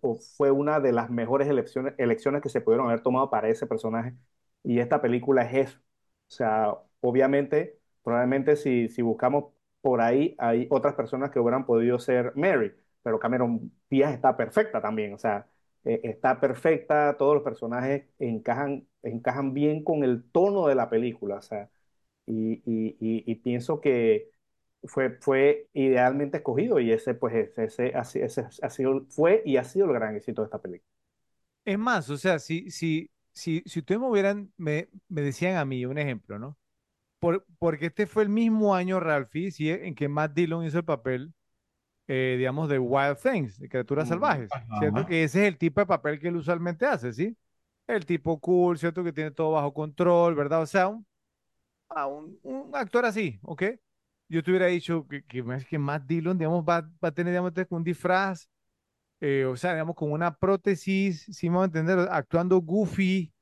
o 0.02 0.16
fue 0.38 0.52
una 0.52 0.80
de 0.80 0.92
las 0.92 1.10
mejores 1.10 1.48
elecciones, 1.48 1.94
elecciones 1.98 2.42
que 2.42 2.50
se 2.50 2.62
pudieron 2.62 2.88
haber 2.88 3.02
tomado 3.02 3.30
para 3.30 3.50
ese 3.50 3.68
personaje. 3.68 4.16
Y 4.64 4.80
esta 4.80 5.02
película 5.02 5.44
es 5.44 5.70
eso. 5.70 5.80
O 6.30 6.32
sea, 6.34 6.76
obviamente, 7.02 7.80
probablemente 8.04 8.56
si, 8.56 8.90
si 8.90 9.02
buscamos 9.02 9.54
por 9.86 10.02
ahí, 10.02 10.36
hay 10.40 10.68
otras 10.72 10.96
personas 10.96 11.30
que 11.32 11.40
hubieran 11.40 11.66
podido 11.68 12.00
ser 12.00 12.34
Mary, 12.36 12.74
pero 13.04 13.20
Cameron 13.20 13.72
Díaz 13.90 14.14
está 14.16 14.36
perfecta 14.36 14.82
también. 14.82 15.14
O 15.14 15.20
sea, 15.20 15.48
eh, 15.84 16.02
está 16.04 16.40
perfecta, 16.42 17.16
todos 17.20 17.36
los 17.36 17.44
personajes 17.44 18.06
encajan, 18.20 18.88
encajan 19.04 19.54
bien 19.54 19.84
con 19.84 20.04
el 20.04 20.24
tono 20.32 20.68
de 20.68 20.76
la 20.76 20.90
película. 20.90 21.36
O 21.38 21.42
sea, 21.44 21.70
y, 22.26 22.54
y, 22.66 22.98
y, 23.00 23.24
y 23.32 23.36
pienso 23.36 23.82
que 23.82 24.32
fue, 24.86 25.12
fue 25.22 25.70
idealmente 25.74 26.38
escogido 26.38 26.80
y 26.80 26.92
ese, 26.92 27.14
pues, 27.16 27.36
ese, 27.58 27.94
ese, 27.98 28.26
ese 28.26 28.48
ha 28.64 28.70
sido, 28.72 29.06
fue 29.10 29.44
y 29.46 29.58
ha 29.58 29.64
sido 29.66 29.88
el 29.88 29.94
gran 29.94 30.16
éxito 30.16 30.42
de 30.44 30.48
esta 30.48 30.62
película. 30.62 30.90
es 31.66 31.78
más, 31.80 32.10
o 32.10 32.18
sea, 32.18 32.40
si, 32.40 32.70
si, 32.72 33.12
si, 33.34 33.64
si 33.66 33.80
ustedes 33.80 34.00
me 34.02 34.08
hubieran, 34.10 34.54
me, 34.58 34.90
me 35.10 35.22
decían 35.22 35.58
a 35.58 35.66
mí 35.66 35.86
un 35.86 35.98
ejemplo, 35.98 36.40
¿no? 36.40 36.58
Por, 37.26 37.44
porque 37.58 37.88
este 37.88 38.06
fue 38.06 38.22
el 38.22 38.30
mismo 38.30 38.76
año, 38.76 39.00
Ralphie, 39.00 39.50
¿sí? 39.50 39.72
en 39.72 39.96
que 39.96 40.08
Matt 40.08 40.34
Dillon 40.36 40.64
hizo 40.64 40.78
el 40.78 40.86
papel, 40.86 41.34
eh, 42.08 42.36
digamos, 42.38 42.70
de 42.70 42.78
Wild 42.78 43.18
Things, 43.18 43.58
de 43.58 43.68
criaturas 43.68 44.10
salvajes, 44.10 44.48
¿cierto? 44.78 45.00
Ajá. 45.00 45.08
Que 45.08 45.24
ese 45.24 45.42
es 45.42 45.48
el 45.48 45.58
tipo 45.58 45.80
de 45.80 45.88
papel 45.88 46.20
que 46.20 46.28
él 46.28 46.36
usualmente 46.36 46.86
hace, 46.86 47.12
¿sí? 47.14 47.36
El 47.88 48.06
tipo 48.06 48.40
cool, 48.40 48.78
¿cierto? 48.78 49.04
Que 49.04 49.12
tiene 49.12 49.32
todo 49.32 49.54
bajo 49.54 49.74
control, 49.74 50.36
¿verdad? 50.36 50.62
O 50.62 50.68
sea, 50.68 50.88
un, 50.88 51.04
a 51.90 52.06
un, 52.06 52.38
un 52.44 52.70
actor 52.76 53.06
así, 53.06 53.40
¿ok? 53.42 53.64
Yo 54.28 54.44
te 54.44 54.52
hubiera 54.52 54.68
dicho 54.68 55.08
que, 55.08 55.24
que, 55.24 55.44
que 55.68 55.80
Matt 55.80 56.06
Dillon, 56.06 56.38
digamos, 56.38 56.64
va, 56.64 56.82
va 57.04 57.10
a 57.10 57.12
tener, 57.12 57.34
digamos, 57.34 57.54
un 57.72 57.84
disfraz, 57.84 58.48
eh, 59.20 59.46
o 59.46 59.56
sea, 59.56 59.74
digamos, 59.74 59.96
con 59.96 60.12
una 60.12 60.38
prótesis, 60.38 61.24
si 61.24 61.50
me 61.50 61.58
va 61.58 61.64
a 61.64 61.66
entender, 61.66 61.98
actuando 62.12 62.60
goofy, 62.60 63.34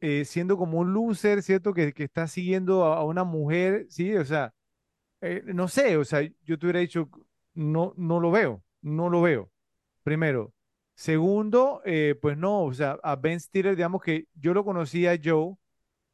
eh, 0.00 0.24
siendo 0.24 0.56
como 0.56 0.78
un 0.78 0.92
loser, 0.92 1.42
¿cierto? 1.42 1.72
Que, 1.74 1.92
que 1.92 2.04
está 2.04 2.26
siguiendo 2.26 2.84
a, 2.84 2.98
a 2.98 3.04
una 3.04 3.24
mujer, 3.24 3.86
¿sí? 3.88 4.14
O 4.16 4.24
sea, 4.24 4.54
eh, 5.20 5.42
no 5.46 5.68
sé, 5.68 5.96
o 5.96 6.04
sea, 6.04 6.22
yo 6.44 6.58
te 6.58 6.66
hubiera 6.66 6.80
dicho, 6.80 7.08
no, 7.54 7.94
no 7.96 8.20
lo 8.20 8.30
veo, 8.30 8.62
no 8.82 9.08
lo 9.10 9.22
veo, 9.22 9.50
primero. 10.02 10.54
Segundo, 10.94 11.80
eh, 11.84 12.16
pues 12.20 12.36
no, 12.36 12.64
o 12.64 12.74
sea, 12.74 12.98
a 13.02 13.16
Ben 13.16 13.38
Stiller, 13.40 13.76
digamos 13.76 14.02
que 14.02 14.26
yo 14.34 14.52
lo 14.54 14.64
conocía 14.64 15.18
Joe 15.22 15.54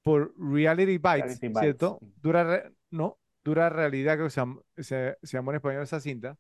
por 0.03 0.35
Reality 0.39 0.99
Bites, 0.99 1.03
Reality 1.41 1.49
Bites. 1.49 1.61
¿cierto? 1.61 1.99
Dura, 2.21 2.71
no, 2.91 3.19
dura 3.43 3.71
realidad, 3.71 4.19
que 4.19 4.29
se, 4.31 4.43
se, 4.79 5.17
se 5.23 5.37
llamó 5.37 5.53
en 5.53 5.57
español 5.57 5.83
esa 5.83 6.01
cinta, 6.01 6.37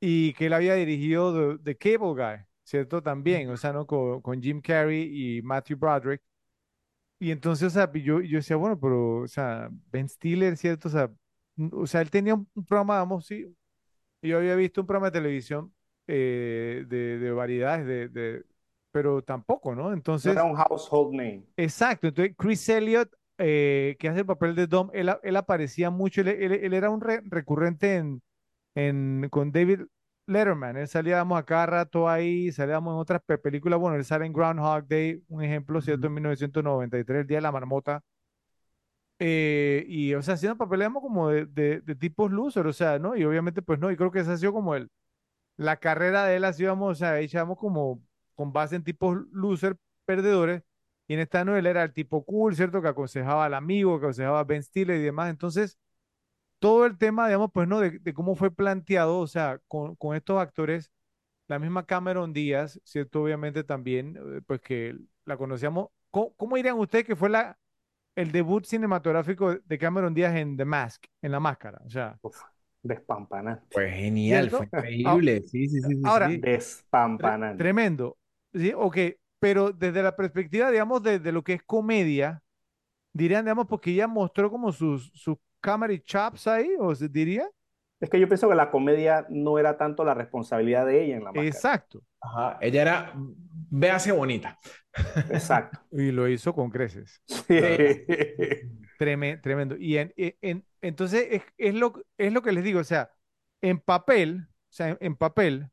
y 0.00 0.32
que 0.34 0.46
él 0.46 0.52
había 0.52 0.74
dirigido 0.74 1.58
The, 1.58 1.62
The 1.64 1.76
Cable 1.76 2.14
Guy, 2.14 2.44
¿cierto? 2.62 3.02
También, 3.02 3.50
o 3.50 3.56
sea, 3.56 3.72
¿no? 3.72 3.86
Con, 3.86 4.20
con 4.22 4.40
Jim 4.40 4.60
Carrey 4.60 5.38
y 5.38 5.42
Matthew 5.42 5.78
Broderick. 5.78 6.22
Y 7.18 7.30
entonces, 7.32 7.68
o 7.68 7.70
sea, 7.70 7.90
yo, 7.92 8.20
yo 8.20 8.38
decía, 8.38 8.56
bueno, 8.56 8.78
pero, 8.80 9.18
o 9.22 9.28
sea, 9.28 9.68
Ben 9.90 10.08
Stiller, 10.08 10.56
¿cierto? 10.56 10.88
O 10.88 10.90
sea, 10.90 11.10
o 11.72 11.86
sea, 11.86 12.00
él 12.02 12.10
tenía 12.10 12.34
un, 12.34 12.48
un 12.54 12.64
programa, 12.64 12.96
vamos, 12.98 13.26
sí, 13.26 13.46
yo 14.22 14.38
había 14.38 14.56
visto 14.56 14.82
un 14.82 14.86
programa 14.88 15.08
de 15.08 15.12
televisión 15.20 15.74
eh, 16.08 16.84
de, 16.88 17.18
de 17.18 17.32
variedades, 17.32 17.86
de, 17.86 18.08
de, 18.10 18.44
pero 18.92 19.22
tampoco, 19.22 19.74
¿no? 19.74 19.92
No 20.22 20.30
era 20.34 20.44
Entonces, 20.44 20.44
un 20.44 20.54
household 20.54 21.12
name. 21.16 21.42
exacto, 21.56 22.08
entonces 22.08 22.34
Chris 22.38 22.68
Elliott, 22.68 23.10
eh, 23.38 23.96
que 23.98 24.08
hace 24.08 24.20
el 24.20 24.26
papel 24.26 24.54
de 24.54 24.66
Dom, 24.66 24.90
él, 24.92 25.10
él 25.22 25.36
aparecía 25.36 25.90
mucho, 25.90 26.20
él, 26.22 26.28
él- 26.28 26.52
él 26.52 26.72
era 26.74 26.90
un 26.90 27.00
re- 27.00 27.22
recurrente 27.24 27.96
en, 27.96 28.22
en, 28.74 29.28
con 29.30 29.52
David 29.52 29.82
Letterman, 30.28 30.76
él 30.76 30.88
salíamos 30.88 31.38
a 31.38 31.44
cada 31.44 31.66
rato 31.66 32.08
ahí, 32.08 32.52
salíamos 32.52 32.92
en 32.94 32.98
otras 33.00 33.22
pe- 33.24 33.38
películas, 33.38 33.78
bueno, 33.80 33.96
él 33.96 34.04
sale 34.04 34.26
en 34.26 34.32
Groundhog 34.32 34.86
Day, 34.88 35.22
un 35.28 35.42
ejemplo, 35.42 35.80
¿cierto? 35.82 36.06
En 36.08 36.14
1993, 36.14 37.22
el 37.22 37.26
Día 37.26 37.38
de 37.38 37.42
la 37.42 37.52
Marmota, 37.52 38.02
eh, 39.18 39.84
y, 39.88 40.14
o 40.14 40.22
sea, 40.22 40.34
haciendo 40.34 40.56
papeles 40.56 40.88
como 40.92 41.28
de, 41.28 41.46
de, 41.46 41.80
de 41.80 41.94
tipos 41.96 42.30
loser, 42.30 42.66
o 42.66 42.72
sea, 42.72 42.98
¿no? 42.98 43.16
Y 43.16 43.24
obviamente, 43.24 43.62
pues 43.62 43.78
no, 43.80 43.90
y 43.90 43.96
creo 43.96 44.10
que 44.12 44.20
esa 44.20 44.32
ha 44.34 44.36
sido 44.38 44.52
como 44.52 44.74
el, 44.74 44.90
la 45.56 45.78
carrera 45.78 46.26
de 46.26 46.36
él, 46.36 46.44
así 46.44 46.64
vamos, 46.64 46.92
o 46.92 46.96
sea, 46.96 47.20
hecha 47.20 47.40
vamos, 47.42 47.58
como 47.58 48.02
con 48.36 48.52
base 48.52 48.76
en 48.76 48.84
tipos 48.84 49.18
loser, 49.32 49.76
perdedores, 50.06 50.62
y 51.08 51.14
en 51.14 51.20
esta 51.20 51.44
no, 51.44 51.56
él 51.56 51.66
era 51.66 51.84
el 51.84 51.92
tipo 51.94 52.24
cool, 52.24 52.56
¿cierto? 52.56 52.82
Que 52.82 52.88
aconsejaba 52.88 53.46
al 53.46 53.54
amigo, 53.54 53.98
que 54.00 54.06
aconsejaba 54.06 54.40
a 54.40 54.44
Ben 54.44 54.62
Stiller 54.64 54.98
y 54.98 55.02
demás, 55.04 55.30
entonces, 55.30 55.78
todo 56.58 56.86
el 56.86 56.98
tema, 56.98 57.26
digamos, 57.28 57.50
pues 57.52 57.68
no, 57.68 57.80
de, 57.80 57.98
de 58.00 58.14
cómo 58.14 58.34
fue 58.36 58.50
planteado, 58.50 59.18
o 59.20 59.26
sea, 59.26 59.60
con, 59.68 59.96
con 59.96 60.16
estos 60.16 60.40
actores, 60.40 60.90
la 61.48 61.58
misma 61.58 61.86
Cameron 61.86 62.32
Díaz, 62.32 62.80
¿cierto? 62.84 63.22
Obviamente 63.22 63.64
también, 63.64 64.16
eh, 64.38 64.42
pues 64.46 64.60
que 64.60 64.96
la 65.26 65.36
conocíamos. 65.36 65.88
¿Cómo, 66.10 66.34
cómo 66.36 66.56
dirían 66.56 66.78
ustedes 66.78 67.04
que 67.06 67.16
fue 67.16 67.30
la, 67.30 67.58
el 68.16 68.32
debut 68.32 68.64
cinematográfico 68.66 69.56
de 69.56 69.78
Cameron 69.78 70.14
Díaz 70.14 70.36
en 70.36 70.56
The 70.56 70.64
Mask, 70.66 71.04
en 71.22 71.32
La 71.32 71.40
Máscara? 71.40 71.80
O 71.86 71.90
sea, 71.90 72.18
Uf, 72.22 72.42
despampanante. 72.82 73.66
Fue 73.70 73.90
genial, 73.90 74.50
fue 74.50 74.66
¿cierto? 74.66 74.92
Ah, 75.04 75.22
increíble. 75.22 75.42
Sí, 75.46 75.68
sí, 75.68 75.80
sí, 75.82 75.96
sí, 75.96 76.10
Ahora, 76.10 76.28
sí. 76.28 76.38
Despampanante. 76.40 77.56
tremendo. 77.56 78.18
¿Sí? 78.54 78.72
Ok, 78.76 78.96
pero 79.38 79.72
desde 79.72 80.02
la 80.02 80.16
perspectiva, 80.16 80.70
digamos, 80.70 81.02
de, 81.02 81.18
de 81.18 81.32
lo 81.32 81.42
que 81.44 81.54
es 81.54 81.62
comedia, 81.62 82.42
dirían, 83.12 83.44
digamos, 83.44 83.66
porque 83.68 83.92
ella 83.92 84.08
mostró 84.08 84.50
como 84.50 84.72
sus, 84.72 85.10
sus 85.14 85.38
comedy 85.60 86.00
chops 86.00 86.46
ahí, 86.46 86.70
o 86.78 86.94
se 86.94 87.08
diría. 87.08 87.48
Es 88.00 88.08
que 88.10 88.20
yo 88.20 88.28
pienso 88.28 88.48
que 88.48 88.54
la 88.54 88.70
comedia 88.70 89.26
no 89.28 89.58
era 89.58 89.76
tanto 89.76 90.04
la 90.04 90.14
responsabilidad 90.14 90.86
de 90.86 91.04
ella 91.04 91.16
en 91.16 91.24
la 91.24 91.32
máscara. 91.32 91.46
Exacto. 91.48 92.02
Ajá. 92.20 92.58
Ella 92.60 92.82
era, 92.82 93.12
véase 93.70 94.12
bonita. 94.12 94.58
Exacto. 95.30 95.80
Y 95.90 96.12
lo 96.12 96.28
hizo 96.28 96.54
con 96.54 96.70
creces. 96.70 97.22
Sí. 97.26 97.54
Treme- 98.98 99.40
tremendo. 99.40 99.76
Y 99.76 99.96
en, 99.98 100.12
en- 100.16 100.36
en- 100.40 100.64
entonces 100.80 101.26
es, 101.30 101.42
es 101.56 101.74
lo, 101.74 101.92
es 102.16 102.32
lo 102.32 102.42
que 102.42 102.52
les 102.52 102.64
digo, 102.64 102.80
o 102.80 102.84
sea, 102.84 103.10
en 103.60 103.80
papel, 103.80 104.46
o 104.48 104.72
sea, 104.72 104.90
en, 104.90 104.98
en 105.00 105.16
papel, 105.16 105.68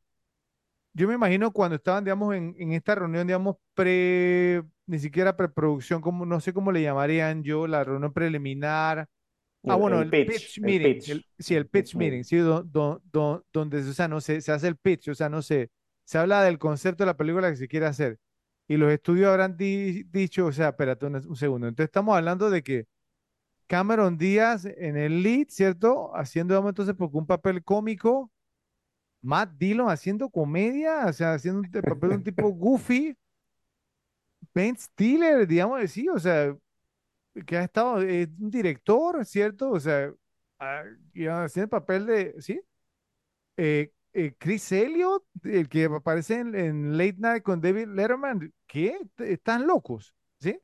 yo 0.93 1.07
me 1.07 1.15
imagino 1.15 1.51
cuando 1.51 1.75
estaban, 1.75 2.03
digamos, 2.05 2.33
en, 2.35 2.55
en 2.57 2.71
esta 2.73 2.95
reunión, 2.95 3.27
digamos, 3.27 3.57
pre, 3.73 4.63
ni 4.85 4.99
siquiera 4.99 5.35
preproducción, 5.35 6.01
como, 6.01 6.25
no 6.25 6.39
sé 6.39 6.53
cómo 6.53 6.71
le 6.71 6.81
llamarían 6.81 7.43
yo, 7.43 7.67
la 7.67 7.83
reunión 7.83 8.13
preliminar. 8.13 9.07
Ah, 9.71 9.75
bueno, 9.75 10.01
el 10.01 10.01
el 10.01 10.09
pitch, 10.09 10.25
pitch 10.25 10.57
el 10.61 10.63
meeting, 10.63 10.85
pitch, 10.95 11.09
el- 11.09 11.25
sí, 11.39 11.55
el 11.55 11.67
pitch 11.67 11.95
meeting, 11.95 11.97
meeting. 11.97 12.23
sí, 12.23 12.37
do- 12.37 12.63
do- 12.63 13.01
do- 13.11 13.45
donde, 13.53 13.79
o 13.79 13.93
sea, 13.93 14.07
no 14.07 14.21
se, 14.21 14.41
se 14.41 14.51
hace 14.51 14.67
el 14.67 14.77
pitch, 14.77 15.09
o 15.09 15.15
sea, 15.15 15.29
no 15.29 15.41
sé, 15.41 15.71
se 16.05 16.17
habla 16.17 16.43
del 16.43 16.59
concepto 16.59 17.03
de 17.03 17.07
la 17.07 17.17
película 17.17 17.49
que 17.49 17.57
se 17.57 17.67
quiere 17.67 17.85
hacer. 17.87 18.19
Y 18.67 18.77
los 18.77 18.91
estudios 18.91 19.29
habrán 19.29 19.57
di- 19.57 20.03
dicho, 20.03 20.45
o 20.47 20.51
sea, 20.51 20.69
espérate 20.69 21.05
un, 21.05 21.15
un 21.15 21.35
segundo. 21.35 21.67
Entonces 21.67 21.89
estamos 21.89 22.15
hablando 22.17 22.49
de 22.49 22.63
que 22.63 22.87
Cameron 23.67 24.17
Díaz 24.17 24.65
en 24.65 24.97
el 24.97 25.23
lead, 25.23 25.47
¿cierto? 25.49 26.15
Haciendo, 26.15 26.53
digamos, 26.55 26.69
entonces, 26.71 26.95
porque 26.97 27.17
un 27.17 27.27
papel 27.27 27.63
cómico, 27.63 28.31
Matt 29.21 29.51
Dillon 29.57 29.89
haciendo 29.89 30.29
comedia, 30.29 31.05
o 31.07 31.13
sea, 31.13 31.33
haciendo 31.35 31.61
un- 31.61 31.69
el 31.73 31.83
papel 31.85 32.09
de 32.11 32.15
un 32.17 32.23
tipo 32.23 32.49
goofy, 32.53 33.17
Ben 34.53 34.77
Stiller, 34.77 35.45
digamos, 35.47 35.89
sí, 35.91 36.07
o 36.09 36.19
sea, 36.19 36.55
que 37.45 37.57
ha 37.57 37.63
estado, 37.63 38.01
eh, 38.01 38.27
un 38.39 38.49
director, 38.51 39.25
¿cierto? 39.25 39.71
O 39.71 39.79
sea, 39.79 40.11
ah, 40.59 40.83
haciendo 41.43 41.63
el 41.65 41.69
papel 41.69 42.05
de, 42.05 42.35
¿sí? 42.41 42.61
Eh, 43.57 43.91
eh, 44.13 44.35
Chris 44.37 44.71
Elliott, 44.71 45.23
el 45.43 45.69
que 45.69 45.85
aparece 45.85 46.35
en, 46.39 46.55
en 46.55 46.97
Late 46.97 47.15
Night 47.19 47.43
con 47.43 47.61
David 47.61 47.87
Letterman, 47.89 48.53
¿qué? 48.67 48.97
Están 49.19 49.67
locos, 49.67 50.13
¿sí? 50.39 50.59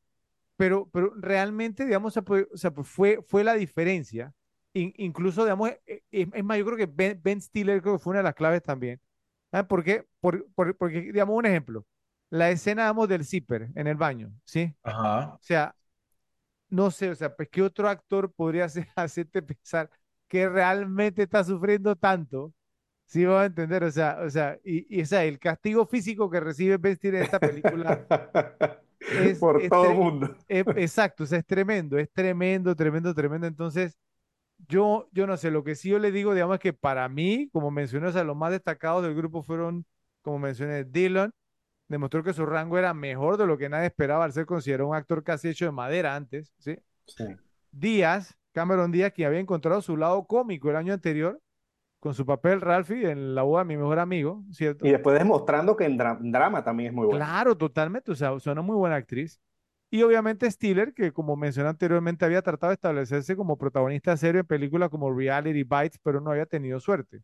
Pero, 0.58 0.90
pero 0.92 1.14
realmente, 1.18 1.86
digamos, 1.86 2.12
o 2.18 2.22
sea, 2.58 2.72
pues, 2.72 2.88
fue, 2.88 3.20
fue 3.28 3.44
la 3.44 3.56
diferencia. 3.56 4.34
In- 4.74 4.94
incluso, 4.98 5.44
digamos, 5.44 5.70
eh, 5.72 6.04
eh, 6.12 6.28
es 6.34 6.44
más, 6.44 6.58
yo 6.58 6.66
creo 6.66 6.78
que 6.78 6.86
Ben, 6.88 7.20
Ben 7.24 7.42
Stiller 7.42 7.82
creo 7.82 7.96
que 7.96 8.00
fue 8.04 8.12
una 8.12 8.20
de 8.20 8.24
las 8.26 8.36
claves 8.36 8.64
también. 8.64 9.02
¿Sabes 9.52 9.68
por 9.68 9.84
qué? 9.84 10.06
Por- 10.20 10.48
por- 10.54 10.78
porque, 10.78 11.02
digamos, 11.02 11.36
un 11.38 11.46
ejemplo, 11.46 11.86
la 12.30 12.52
escena, 12.52 12.84
digamos, 12.84 13.10
del 13.10 13.26
zipper 13.26 13.70
en 13.76 13.88
el 13.88 13.96
baño, 13.98 14.32
¿sí? 14.46 14.76
Ajá. 14.84 15.40
O 15.42 15.44
sea, 15.44 15.76
no 16.72 16.92
sé, 16.92 17.12
o 17.12 17.16
sea, 17.16 17.36
pues 17.36 17.50
qué 17.52 17.64
otro 17.64 17.90
actor 17.90 18.34
podría 18.34 18.66
hacer, 18.66 18.88
hacerte 18.98 19.44
pensar 19.44 19.92
que 20.30 20.50
realmente 20.50 21.24
está 21.24 21.44
sufriendo 21.46 21.96
tanto. 21.98 22.54
Sí, 23.08 23.26
vamos 23.26 23.44
a 23.44 23.46
entender, 23.48 23.84
o 23.86 23.92
sea, 23.92 24.20
o 24.26 24.30
sea, 24.32 24.60
y, 24.66 25.00
y 25.00 25.04
o 25.04 25.08
sea, 25.08 25.26
el 25.26 25.40
castigo 25.40 25.86
físico 25.88 26.30
que 26.30 26.42
recibe 26.42 26.78
Ben 26.78 26.96
Stiller 26.98 27.18
en 27.18 27.24
esta 27.24 27.42
película 27.42 28.02
es, 29.10 29.40
Por 29.40 29.56
es 29.56 29.70
todo 29.70 29.92
el 29.92 29.98
mundo. 29.98 30.36
es- 30.48 30.68
exacto, 30.76 31.24
o 31.24 31.28
sea, 31.28 31.40
es 31.40 31.46
tremendo, 31.46 31.98
es 31.98 32.12
tremendo, 32.12 32.76
tremendo, 32.76 33.14
tremendo. 33.16 33.48
Entonces, 33.48 33.98
yo, 34.70 35.10
yo 35.14 35.28
no 35.28 35.38
sé, 35.38 35.52
lo 35.52 35.64
que 35.64 35.76
sí 35.76 35.90
yo 35.90 36.00
le 36.00 36.12
digo, 36.12 36.34
digamos, 36.34 36.56
es 36.56 36.62
que 36.62 36.74
para 36.74 37.10
mí, 37.10 37.50
como 37.54 37.72
mencioné, 37.72 38.08
o 38.10 38.12
sea, 38.14 38.24
los 38.26 38.38
más 38.38 38.52
destacados 38.52 39.04
del 39.04 39.16
grupo 39.16 39.44
fueron, 39.44 39.86
como 40.22 40.40
mencioné, 40.40 40.86
Dylan, 40.86 41.34
demostró 41.92 42.24
que 42.24 42.34
su 42.34 42.46
rango 42.46 42.78
era 42.78 42.94
mejor 42.94 43.38
de 43.38 43.46
lo 43.46 43.58
que 43.58 43.70
nadie 43.70 43.88
esperaba 43.88 44.26
al 44.26 44.34
ser 44.34 44.46
considerado 44.46 44.90
un 44.90 44.96
actor 44.96 45.24
casi 45.24 45.50
hecho 45.50 45.66
de 45.66 45.72
madera 45.72 46.16
antes, 46.16 46.54
¿sí? 46.58 46.78
Sí. 47.06 47.26
Díaz, 47.72 48.36
Cameron 48.54 48.92
Díaz, 48.92 49.14
que 49.14 49.26
había 49.26 49.40
encontrado 49.40 49.82
su 49.82 49.96
lado 49.98 50.26
cómico 50.26 50.70
el 50.70 50.76
año 50.76 50.94
anterior 50.94 51.40
con 52.00 52.14
su 52.16 52.26
papel 52.26 52.62
Ralphie 52.62 53.12
en 53.12 53.36
La 53.36 53.44
boda 53.44 53.64
de 53.64 53.68
mi 53.68 53.78
mejor 53.78 54.00
amigo, 54.00 54.44
¿cierto? 54.52 54.86
Y 54.88 54.92
después 54.92 55.18
demostrando 55.18 55.76
que 55.78 55.86
en 55.86 55.98
dra- 56.00 56.18
drama 56.20 56.64
también 56.64 56.90
es 56.90 56.96
muy 56.96 57.06
bueno. 57.06 57.24
Claro, 57.24 57.56
totalmente, 57.56 58.12
o 58.12 58.16
sea, 58.16 58.34
es 58.34 58.48
una 58.48 58.62
muy 58.62 58.76
buena 58.76 58.96
actriz. 58.96 59.40
Y 59.92 60.02
obviamente 60.04 60.50
Stiller, 60.50 60.94
que 60.94 61.12
como 61.12 61.36
mencioné 61.36 61.70
anteriormente, 61.70 62.26
había 62.26 62.42
tratado 62.42 62.70
de 62.72 62.76
establecerse 62.76 63.36
como 63.36 63.58
protagonista 63.58 64.16
serio 64.18 64.42
en 64.42 64.48
películas 64.48 64.90
como 64.90 65.14
Reality 65.14 65.64
Bites, 65.64 66.00
pero 66.02 66.22
no 66.22 66.32
había 66.32 66.46
tenido 66.46 66.80
suerte. 66.80 67.22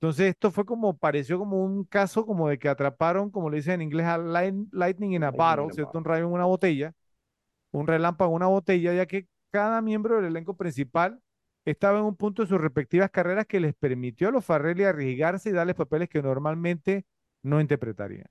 Entonces 0.00 0.28
esto 0.30 0.50
fue 0.50 0.64
como, 0.66 0.96
pareció 0.96 1.38
como 1.38 1.64
un 1.64 1.84
caso 1.84 2.26
como 2.26 2.48
de 2.48 2.58
que 2.58 2.68
atraparon, 2.68 3.30
como 3.30 3.48
le 3.50 3.56
dicen 3.58 3.74
en 3.74 3.82
inglés, 3.82 4.06
a 4.06 4.18
light- 4.18 4.68
lightning 4.72 5.12
in 5.14 5.24
a 5.24 5.30
bottle, 5.30 5.70
¿cierto? 5.72 5.98
Un 5.98 6.04
rayo 6.04 6.26
en 6.26 6.32
una 6.32 6.44
botella, 6.44 6.92
un 7.72 7.86
relámpago 7.86 8.32
en 8.32 8.36
una 8.36 8.46
botella, 8.48 8.94
ya 8.94 9.06
que 9.06 9.26
cada 9.50 9.80
miembro 9.82 10.16
del 10.16 10.26
elenco 10.26 10.56
principal 10.56 11.20
estaba 11.64 11.98
en 11.98 12.04
un 12.04 12.16
punto 12.16 12.42
de 12.42 12.48
sus 12.48 12.60
respectivas 12.60 13.10
carreras 13.10 13.46
que 13.46 13.58
les 13.60 13.74
permitió 13.74 14.28
a 14.28 14.32
los 14.32 14.44
Farrelly 14.44 14.84
arriesgarse 14.84 15.50
y 15.50 15.52
darles 15.52 15.76
papeles 15.76 16.08
que 16.08 16.22
normalmente 16.22 17.06
no 17.42 17.60
interpretarían. 17.60 18.26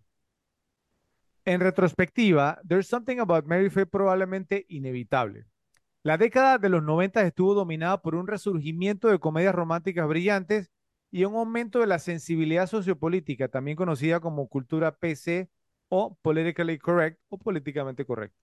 En 1.46 1.60
retrospectiva, 1.62 2.60
There's 2.68 2.88
Something 2.88 3.20
About 3.20 3.46
Mary 3.46 3.70
fue 3.70 3.86
probablemente 3.86 4.66
inevitable. 4.70 5.46
La 6.04 6.18
década 6.18 6.58
de 6.58 6.70
los 6.70 6.84
90 6.84 7.22
estuvo 7.24 7.54
dominada 7.54 8.02
por 8.02 8.16
un 8.16 8.28
resurgimiento 8.28 9.08
de 9.10 9.20
comedias 9.20 9.54
románticas 9.56 10.08
brillantes 10.08 10.72
y 11.16 11.24
un 11.24 11.34
aumento 11.36 11.80
de 11.80 11.88
la 11.88 11.98
sensibilidad 11.98 12.68
sociopolítica, 12.68 13.48
también 13.48 13.78
conocida 13.78 14.20
como 14.20 14.50
cultura 14.50 14.98
PC 14.98 15.50
o 15.88 16.18
politically 16.22 16.78
correct 16.78 17.22
o 17.30 17.38
políticamente 17.38 18.04
correcto. 18.06 18.38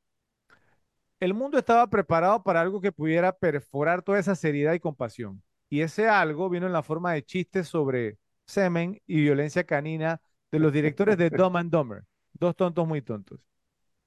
El 1.21 1.35
mundo 1.35 1.59
estaba 1.59 1.87
preparado 1.91 2.43
para 2.43 2.63
algo 2.63 2.81
que 2.81 2.91
pudiera 2.91 3.37
perforar 3.37 4.01
toda 4.01 4.19
esa 4.19 4.35
seriedad 4.35 4.73
y 4.73 4.81
compasión. 4.81 5.43
Y 5.69 5.83
ese 5.83 6.09
algo 6.09 6.49
vino 6.49 6.67
en 6.67 6.73
la 6.73 6.83
forma 6.83 7.13
de 7.13 7.23
chistes 7.23 7.69
sobre 7.69 8.17
semen 8.47 9.03
y 9.07 9.21
violencia 9.21 9.65
canina 9.65 10.23
de 10.51 10.59
los 10.59 10.73
directores 10.73 11.19
de 11.19 11.29
Dumb 11.29 11.59
and 11.59 11.71
Dumber, 11.71 12.05
dos 12.33 12.57
tontos 12.57 12.89
muy 12.89 13.03
tontos. 13.03 13.39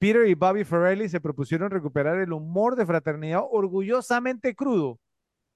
Peter 0.00 0.26
y 0.26 0.34
Bobby 0.34 0.64
Farrelly 0.64 1.08
se 1.08 1.20
propusieron 1.20 1.70
recuperar 1.70 2.18
el 2.18 2.32
humor 2.32 2.74
de 2.74 2.84
fraternidad 2.84 3.44
orgullosamente 3.48 4.56
crudo 4.56 4.98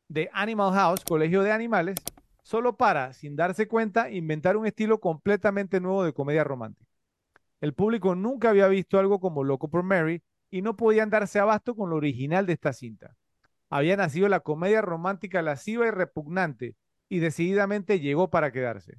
de 0.06 0.30
Animal 0.32 0.72
House, 0.74 1.04
Colegio 1.04 1.42
de 1.42 1.50
Animales, 1.50 1.96
solo 2.42 2.76
para, 2.76 3.12
sin 3.12 3.36
darse 3.36 3.68
cuenta, 3.68 4.10
inventar 4.10 4.56
un 4.56 4.66
estilo 4.66 5.00
completamente 5.00 5.80
nuevo 5.80 6.04
de 6.04 6.12
comedia 6.12 6.44
romántica. 6.44 6.90
El 7.60 7.74
público 7.74 8.14
nunca 8.14 8.50
había 8.50 8.68
visto 8.68 8.98
algo 8.98 9.20
como 9.20 9.44
Loco 9.44 9.68
por 9.68 9.82
Mary 9.82 10.22
y 10.50 10.62
no 10.62 10.76
podían 10.76 11.10
darse 11.10 11.38
abasto 11.38 11.74
con 11.74 11.90
lo 11.90 11.96
original 11.96 12.46
de 12.46 12.54
esta 12.54 12.72
cinta. 12.72 13.16
Había 13.68 13.96
nacido 13.96 14.28
la 14.28 14.40
comedia 14.40 14.82
romántica 14.82 15.42
lasciva 15.42 15.86
y 15.86 15.90
repugnante 15.90 16.74
y 17.08 17.18
decididamente 17.18 18.00
llegó 18.00 18.30
para 18.30 18.50
quedarse. 18.50 18.98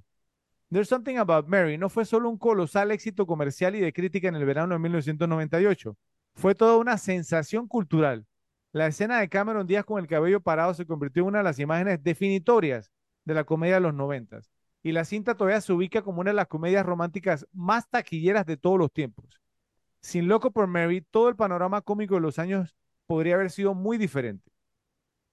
There's 0.70 0.88
Something 0.88 1.18
About 1.18 1.48
Mary 1.48 1.78
no 1.78 1.90
fue 1.90 2.06
solo 2.06 2.30
un 2.30 2.38
colosal 2.38 2.92
éxito 2.92 3.26
comercial 3.26 3.76
y 3.76 3.82
de 3.82 3.92
crítica 3.92 4.30
en 4.30 4.36
el 4.36 4.46
verano 4.46 4.74
de 4.74 4.80
1998, 4.80 5.98
fue 6.36 6.56
toda 6.56 6.78
una 6.78 6.98
sensación 6.98 7.68
cultural. 7.68 8.26
La 8.72 8.88
escena 8.88 9.20
de 9.20 9.28
Cameron 9.28 9.68
Díaz 9.68 9.84
con 9.84 10.00
el 10.00 10.08
cabello 10.08 10.40
parado 10.40 10.74
se 10.74 10.86
convirtió 10.86 11.24
en 11.24 11.30
una 11.30 11.40
de 11.40 11.44
las 11.44 11.60
imágenes 11.60 12.02
definitorias 12.02 12.90
de 13.26 13.34
la 13.34 13.44
comedia 13.44 13.76
de 13.76 13.82
los 13.82 13.94
noventas, 13.94 14.52
y 14.84 14.92
la 14.92 15.06
cinta 15.06 15.36
todavía 15.36 15.62
se 15.62 15.74
ubica 15.74 16.02
como 16.02 16.22
una 16.22 16.32
de 16.32 16.36
las 16.36 16.48
comedias 16.48 16.86
románticas 16.86 17.48
más 17.54 17.90
taquilleras 17.90 18.46
de 18.46 18.58
todos 18.58 18.80
los 18.80 18.92
tiempos. 18.92 19.40
Sin 20.02 20.28
Loco 20.28 20.52
por 20.52 20.68
Mary, 20.68 21.02
todo 21.02 21.30
el 21.30 21.36
panorama 21.36 21.82
cómico 21.82 22.16
de 22.16 22.22
los 22.22 22.40
años 22.40 22.76
podría 23.06 23.36
haber 23.36 23.52
sido 23.52 23.76
muy 23.76 23.98
diferente. 23.98 24.52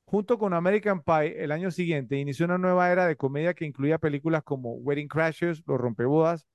Junto 0.05 0.39
con 0.39 0.55
American 0.55 1.02
Pie, 1.02 1.43
el 1.43 1.52
año 1.52 1.70
siguiente 1.70 2.16
inició 2.16 2.47
una 2.47 2.59
nueva 2.59 2.90
era 2.90 3.06
de 3.06 3.16
comedia 3.16 3.55
que 3.55 3.65
incluía 3.65 3.98
películas 3.98 4.43
como 4.43 4.73
Wedding 4.73 5.09
Crashers, 5.09 5.62
Los 5.66 5.81
Rompebodas, 5.81 6.47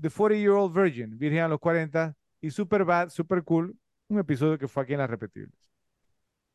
The 0.00 0.08
40-Year-Old 0.08 0.74
Virgin, 0.74 1.18
Virgen 1.18 1.40
a 1.40 1.48
los 1.48 1.60
40, 1.60 2.14
y 2.40 2.50
Super 2.50 2.84
Bad, 2.84 3.10
Super 3.10 3.44
Cool, 3.44 3.76
un 4.08 4.18
episodio 4.18 4.58
que 4.58 4.68
fue 4.68 4.82
aquí 4.82 4.92
en 4.92 4.98
las 4.98 5.10
repetibles. 5.10 5.71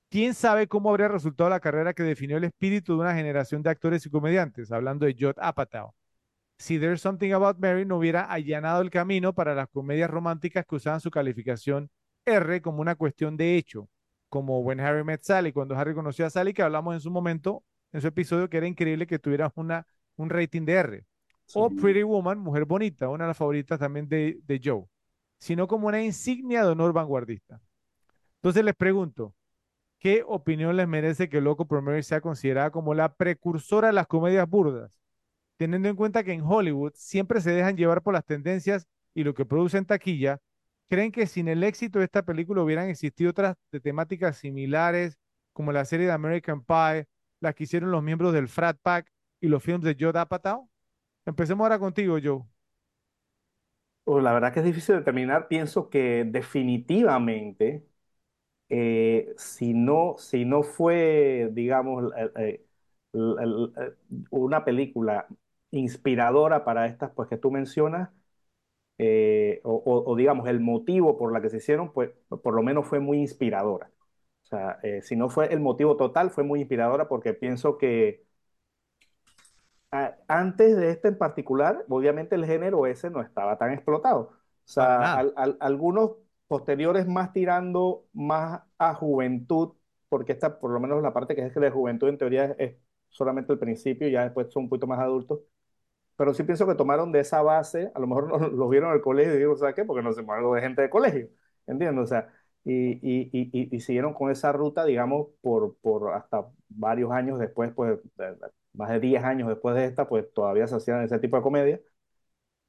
¿Quién 0.10 0.34
sabe 0.34 0.68
cómo 0.68 0.90
habría 0.90 1.10
resultado 1.10 1.50
la 1.50 1.60
carrera 1.60 1.94
que 1.94 2.04
definió 2.04 2.38
el 2.38 2.46
espíritu 2.46 2.94
de 2.94 3.02
una 3.02 3.14
generación 3.14 3.62
de 3.62 3.70
actores 3.70 4.06
y 4.06 4.10
comediantes? 4.10 4.72
Hablando 4.72 5.06
de 5.06 5.14
Judd 5.20 5.36
Apatow. 5.38 5.94
Si 6.58 6.80
There's 6.80 7.02
Something 7.02 7.34
About 7.34 7.58
Mary 7.60 7.86
no 7.86 7.98
hubiera 7.98 8.24
allanado 8.32 8.82
el 8.82 8.90
camino 8.90 9.34
para 9.34 9.54
las 9.54 9.68
comedias 9.68 10.10
románticas 10.10 10.66
que 10.66 10.76
usaban 10.76 11.02
su 11.02 11.12
calificación 11.12 11.90
R 12.26 12.62
como 12.62 12.82
una 12.82 12.96
cuestión 12.96 13.36
de 13.36 13.58
hecho, 13.58 13.90
como 14.30 14.60
When 14.62 14.80
Harry 14.80 15.04
Met 15.04 15.24
Sally, 15.24 15.52
cuando 15.52 15.76
Harry 15.76 15.94
conoció 15.94 16.26
a 16.26 16.30
Sally, 16.30 16.54
que 16.54 16.62
hablamos 16.62 16.96
en 16.96 17.02
su 17.02 17.12
momento, 17.12 17.64
en 17.92 18.02
su 18.02 18.08
episodio, 18.08 18.50
que 18.50 18.58
era 18.58 18.68
increíble 18.68 19.08
que 19.08 19.20
tuviera 19.20 19.52
una, 19.56 19.86
un 20.16 20.30
rating 20.30 20.64
de 20.64 20.74
R. 20.74 21.06
O 21.54 21.70
Pretty 21.70 22.04
Woman, 22.04 22.40
Mujer 22.40 22.66
Bonita, 22.66 23.10
una 23.10 23.26
de 23.26 23.30
las 23.30 23.38
favoritas 23.38 23.80
también 23.80 24.08
de, 24.08 24.40
de 24.44 24.62
Joe, 24.64 24.86
sino 25.38 25.68
como 25.68 25.88
una 25.88 26.02
insignia 26.02 26.64
de 26.64 26.72
honor 26.72 26.92
vanguardista. 26.92 27.62
Entonces 28.38 28.66
les 28.66 28.76
pregunto, 28.76 29.34
¿qué 30.00 30.24
opinión 30.28 30.76
les 30.78 30.88
merece 30.88 31.30
que 31.30 31.42
Loco 31.42 31.68
por 31.68 32.04
sea 32.04 32.22
considerada 32.22 32.72
como 32.72 32.94
la 32.94 33.14
precursora 33.14 33.88
de 33.88 33.94
las 33.94 34.08
comedias 34.08 34.50
burdas? 34.50 35.00
Teniendo 35.58 35.90
en 35.90 35.96
cuenta 35.96 36.24
que 36.24 36.34
en 36.34 36.42
Hollywood 36.44 36.94
siempre 36.96 37.42
se 37.42 37.52
dejan 37.52 37.78
llevar 37.78 38.02
por 38.04 38.14
las 38.14 38.26
tendencias 38.26 38.88
y 39.14 39.24
lo 39.24 39.34
que 39.34 39.46
produce 39.46 39.78
en 39.78 39.86
taquilla, 39.86 40.40
¿creen 40.90 41.12
que 41.12 41.28
sin 41.28 41.48
el 41.48 41.64
éxito 41.64 42.00
de 42.00 42.06
esta 42.06 42.24
película 42.24 42.62
hubieran 42.64 42.90
existido 42.90 43.32
otras 43.32 43.56
de 43.72 43.80
temáticas 43.80 44.38
similares, 44.38 45.18
como 45.54 45.72
la 45.72 45.86
serie 45.86 46.06
de 46.08 46.14
American 46.14 46.64
Pie, 46.64 47.08
las 47.40 47.56
que 47.56 47.64
hicieron 47.64 47.92
los 47.92 48.04
miembros 48.04 48.34
del 48.34 48.48
Frat 48.48 48.78
Pack 48.82 49.12
y 49.42 49.48
los 49.48 49.64
films 49.64 49.84
de 49.84 49.96
Joe 50.00 50.14
Apatow? 50.20 50.70
Empecemos 51.26 51.66
ahora 51.66 51.80
contigo, 51.80 52.18
Joe. 52.24 52.44
Oh, 54.06 54.22
la 54.22 54.32
verdad 54.34 54.54
que 54.54 54.60
es 54.60 54.66
difícil 54.66 54.96
determinar. 54.96 55.48
Pienso 55.50 55.90
que 55.90 56.24
definitivamente, 56.26 57.86
eh, 58.70 59.34
si 59.38 59.74
no, 59.74 60.16
si 60.18 60.46
no 60.46 60.64
fue, 60.64 61.50
digamos, 61.54 62.12
eh, 62.18 62.32
eh, 62.38 62.66
eh, 63.14 63.94
una 64.32 64.64
película 64.66 65.28
inspiradora 65.72 66.64
para 66.66 66.88
estas, 66.88 67.12
pues 67.12 67.30
que 67.30 67.38
tú 67.38 67.52
mencionas, 67.52 68.10
eh, 68.98 69.62
o, 69.64 69.74
o- 69.76 70.12
o, 70.12 70.16
digamos 70.16 70.48
el 70.50 70.60
motivo 70.62 71.18
por 71.18 71.34
la 71.34 71.42
que 71.42 71.50
se 71.50 71.58
hicieron, 71.58 71.94
pues 71.94 72.12
por 72.44 72.54
lo 72.56 72.64
menos 72.64 72.88
fue 72.88 73.00
muy 73.00 73.20
inspiradora. 73.20 73.92
O 74.46 74.48
sea, 74.48 74.80
eh, 74.84 75.02
si 75.04 75.16
no 75.16 75.30
fue 75.30 75.54
el 75.54 75.60
motivo 75.62 75.98
total, 75.98 76.32
fue 76.32 76.44
muy 76.44 76.62
inspiradora 76.62 77.08
porque 77.10 77.34
pienso 77.34 77.78
que 77.78 78.26
a- 79.92 80.16
antes 80.28 80.76
de 80.78 80.92
este 80.92 81.08
en 81.10 81.18
particular, 81.18 81.86
obviamente 81.90 82.36
el 82.36 82.46
género 82.46 82.86
ese 82.88 83.10
no 83.10 83.22
estaba 83.22 83.58
tan 83.58 83.72
explotado. 83.72 84.20
O 84.32 84.70
sea, 84.70 85.06
al- 85.08 85.58
algunos 85.62 86.12
posteriores 86.48 87.08
más 87.08 87.34
tirando 87.34 88.06
más 88.14 88.62
a 88.78 88.94
juventud, 88.96 89.74
porque 90.10 90.34
esta, 90.34 90.60
por 90.60 90.72
lo 90.72 90.80
menos 90.80 91.02
la 91.02 91.14
parte 91.14 91.36
que 91.36 91.46
es 91.46 91.54
de 91.56 91.70
juventud 91.72 92.10
en 92.10 92.18
teoría 92.18 92.46
es, 92.60 92.78
solamente 93.10 93.54
el 93.54 93.60
principio, 93.60 94.08
ya 94.10 94.24
después 94.24 94.52
son 94.52 94.64
un 94.64 94.70
poquito 94.70 94.88
más 94.88 95.00
adultos. 95.00 95.40
Pero 96.16 96.34
sí 96.34 96.44
pienso 96.44 96.66
que 96.68 96.76
tomaron 96.76 97.12
de 97.12 97.20
esa 97.20 97.42
base, 97.44 97.92
a 97.94 98.00
lo 98.00 98.08
mejor 98.08 98.52
los 98.54 98.70
vieron 98.70 98.90
en 98.90 98.96
el 98.98 99.02
colegio 99.02 99.34
y 99.34 99.36
dijeron, 99.38 99.58
¿sabes 99.58 99.76
qué? 99.76 99.86
Porque 99.86 100.04
no 100.04 100.10
hacemos 100.10 100.36
algo 100.36 100.56
de 100.56 100.62
gente 100.62 100.82
de 100.82 100.90
colegio, 100.90 101.30
¿entiendes? 101.68 102.04
O 102.04 102.08
sea, 102.08 102.34
y, 102.64 102.94
y, 103.02 103.30
y, 103.32 103.76
y- 103.76 103.80
siguieron 103.82 104.14
con 104.14 104.32
esa 104.32 104.52
ruta, 104.52 104.84
digamos, 104.86 105.28
por, 105.42 105.78
por 105.80 106.14
hasta 106.14 106.46
varios 106.70 107.12
años 107.12 107.40
después, 107.40 107.72
pues, 107.74 108.00
más 108.74 108.90
de 108.92 109.00
10 109.00 109.24
años 109.24 109.48
después 109.50 109.76
de 109.76 109.86
esta, 109.86 110.08
pues 110.10 110.32
todavía 110.34 110.68
se 110.68 110.76
hacían 110.76 111.04
ese 111.04 111.20
tipo 111.20 111.38
de 111.38 111.44
comedia. 111.44 111.82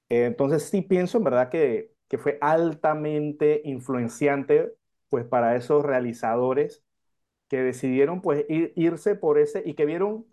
Eh, 0.09 0.26
entonces 0.26 0.64
sí 0.64 0.82
pienso 0.82 1.18
en 1.18 1.24
verdad 1.24 1.50
que, 1.50 1.92
que 2.09 2.18
fue 2.18 2.39
altamente 2.40 3.62
influenciante, 3.64 4.74
pues, 5.10 5.24
para 5.26 5.56
esos 5.56 5.85
realizadores 5.85 6.82
que 7.48 7.59
decidieron, 7.62 8.22
pues, 8.22 8.47
ir- 8.48 8.72
irse 8.76 9.16
por 9.16 9.39
ese 9.39 9.62
y 9.66 9.74
que 9.74 9.86
vieron 9.86 10.26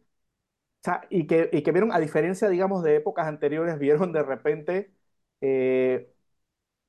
o 0.81 0.85
sea, 0.85 1.01
y 1.09 1.25
que, 1.27 1.49
y 1.51 1.63
que 1.63 1.71
vieron, 1.71 1.91
a 1.91 1.99
diferencia, 1.99 2.49
digamos, 2.49 2.83
de 2.83 2.95
épocas 2.97 3.27
anteriores, 3.27 3.79
vieron 3.79 4.11
de 4.13 4.23
repente 4.23 4.91
eh, 5.41 6.13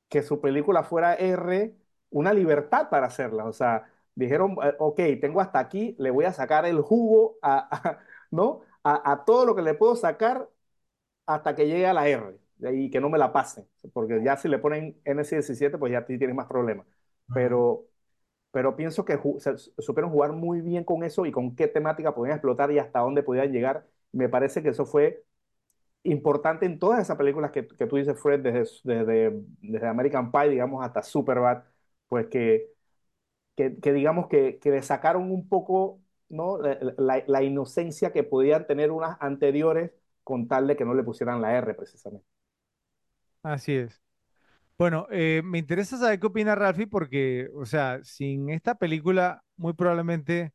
que 0.09 0.23
su 0.23 0.41
película 0.41 0.83
fuera 0.85 1.15
R, 1.15 1.77
una 2.11 2.33
libertad 2.35 2.89
para 2.91 3.07
hacerla. 3.07 3.45
O 3.47 3.53
sea, 3.53 3.91
dijeron, 4.15 4.57
eh, 4.63 4.75
ok, 4.79 4.97
tengo 5.21 5.41
hasta 5.41 5.59
aquí, 5.61 5.97
le 5.99 6.11
voy 6.11 6.25
a 6.27 6.33
sacar 6.33 6.67
el 6.67 6.81
jugo 6.83 7.39
¿no? 8.31 8.63
A, 8.85 9.13
a 9.13 9.25
todo 9.25 9.47
lo 9.47 9.55
que 9.57 9.63
le 9.63 9.75
puedo 9.75 9.97
sacar 9.97 10.49
hasta 11.27 11.55
que 11.57 11.67
llegue 11.67 11.87
a 11.87 11.95
la 11.95 12.09
R 12.09 12.39
y 12.61 12.91
que 12.91 13.01
no 13.01 13.11
me 13.11 13.19
la 13.19 13.33
pasen, 13.33 13.67
porque 13.93 14.23
ya 14.25 14.37
si 14.37 14.49
le 14.49 14.59
ponen 14.59 15.01
NC17, 15.05 15.79
pues 15.79 15.93
ya 15.93 16.05
ti- 16.07 16.19
tienes 16.19 16.37
más 16.37 16.47
problemas. 16.47 16.87
Pero, 17.33 17.87
pero 18.53 18.77
pienso 18.77 19.05
que 19.05 19.19
supieron 19.79 20.11
jugar 20.13 20.33
muy 20.33 20.61
bien 20.63 20.85
con 20.85 21.05
eso 21.05 21.27
y 21.27 21.33
con 21.33 21.57
qué 21.57 21.69
temática 21.69 22.15
podían 22.15 22.37
explotar 22.37 22.73
y 22.73 22.79
hasta 22.79 23.01
dónde 23.01 23.23
podían 23.23 23.53
llegar. 23.53 23.87
Me 24.13 24.29
parece 24.29 24.63
que 24.63 24.71
eso 24.71 24.87
fue 24.87 25.25
importante 26.05 26.67
en 26.67 26.79
todas 26.79 27.01
esas 27.03 27.17
películas 27.17 27.51
que, 27.53 27.67
que 27.67 27.87
tú 27.87 27.97
dices, 27.97 28.21
Fred, 28.21 28.41
desde, 28.41 28.65
desde, 28.85 29.43
desde 29.61 29.87
American 29.89 30.31
Pie, 30.33 30.51
digamos, 30.51 30.85
hasta 30.85 31.03
Superbad, 31.03 31.65
pues 32.09 32.27
que, 32.29 32.71
que, 33.57 33.79
que 33.81 33.93
digamos 33.93 34.29
que, 34.29 34.59
que 34.59 34.71
le 34.71 34.83
sacaron 34.83 35.31
un 35.33 35.49
poco, 35.49 36.01
¿no? 36.29 36.59
la, 36.59 36.79
la- 36.99 37.25
la 37.27 37.43
inocencia 37.43 38.13
que 38.13 38.23
podían 38.25 38.67
tener 38.67 38.91
unas 38.93 39.17
anteriores 39.21 39.93
con 40.25 40.49
tal 40.49 40.67
de 40.67 40.77
que 40.77 40.85
no 40.85 40.95
le 40.95 41.03
pusieran 41.05 41.41
la 41.43 41.57
R 41.57 41.75
precisamente. 41.75 42.27
Así 43.47 43.77
es. 43.77 44.03
Bueno, 44.77 45.07
eh, 45.09 45.41
me 45.45 45.59
interesa 45.59 45.97
saber 45.97 46.19
qué 46.19 46.27
opina 46.27 46.57
Ralphie 46.57 46.89
porque, 46.89 47.49
o 47.55 47.65
sea, 47.65 48.01
sin 48.03 48.51
esta 48.51 48.75
película, 48.75 49.45
muy 49.57 49.73
probablemente 49.73 50.53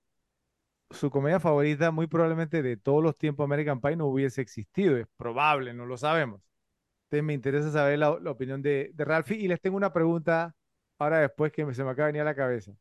su 0.90 1.10
comedia 1.10 1.40
favorita, 1.40 1.92
muy 1.92 2.08
probablemente 2.08 2.62
de 2.62 2.76
todos 2.76 3.02
los 3.02 3.18
tiempos, 3.18 3.46
American 3.46 3.80
Pie, 3.80 3.96
no 3.96 4.08
hubiese 4.08 4.42
existido. 4.42 4.98
Es 4.98 5.08
probable, 5.16 5.74
no 5.74 5.86
lo 5.86 5.98
sabemos. 5.98 6.42
Entonces 7.06 7.24
me 7.24 7.34
interesa 7.34 7.72
saber 7.72 8.00
la, 8.00 8.12
opinión 8.12 8.62
de, 8.62 8.94
Ralphie 8.98 9.38
y 9.38 9.48
les 9.48 9.62
tengo 9.62 9.78
una 9.78 9.94
pregunta 9.94 10.54
ahora 11.00 11.20
después 11.20 11.54
que 11.54 11.62
se 11.74 11.86
me 11.86 11.92
acaba 11.92 12.08
de 12.08 12.12
venir 12.12 12.24
a 12.24 12.26
la 12.26 12.36
cabeza. 12.36 12.74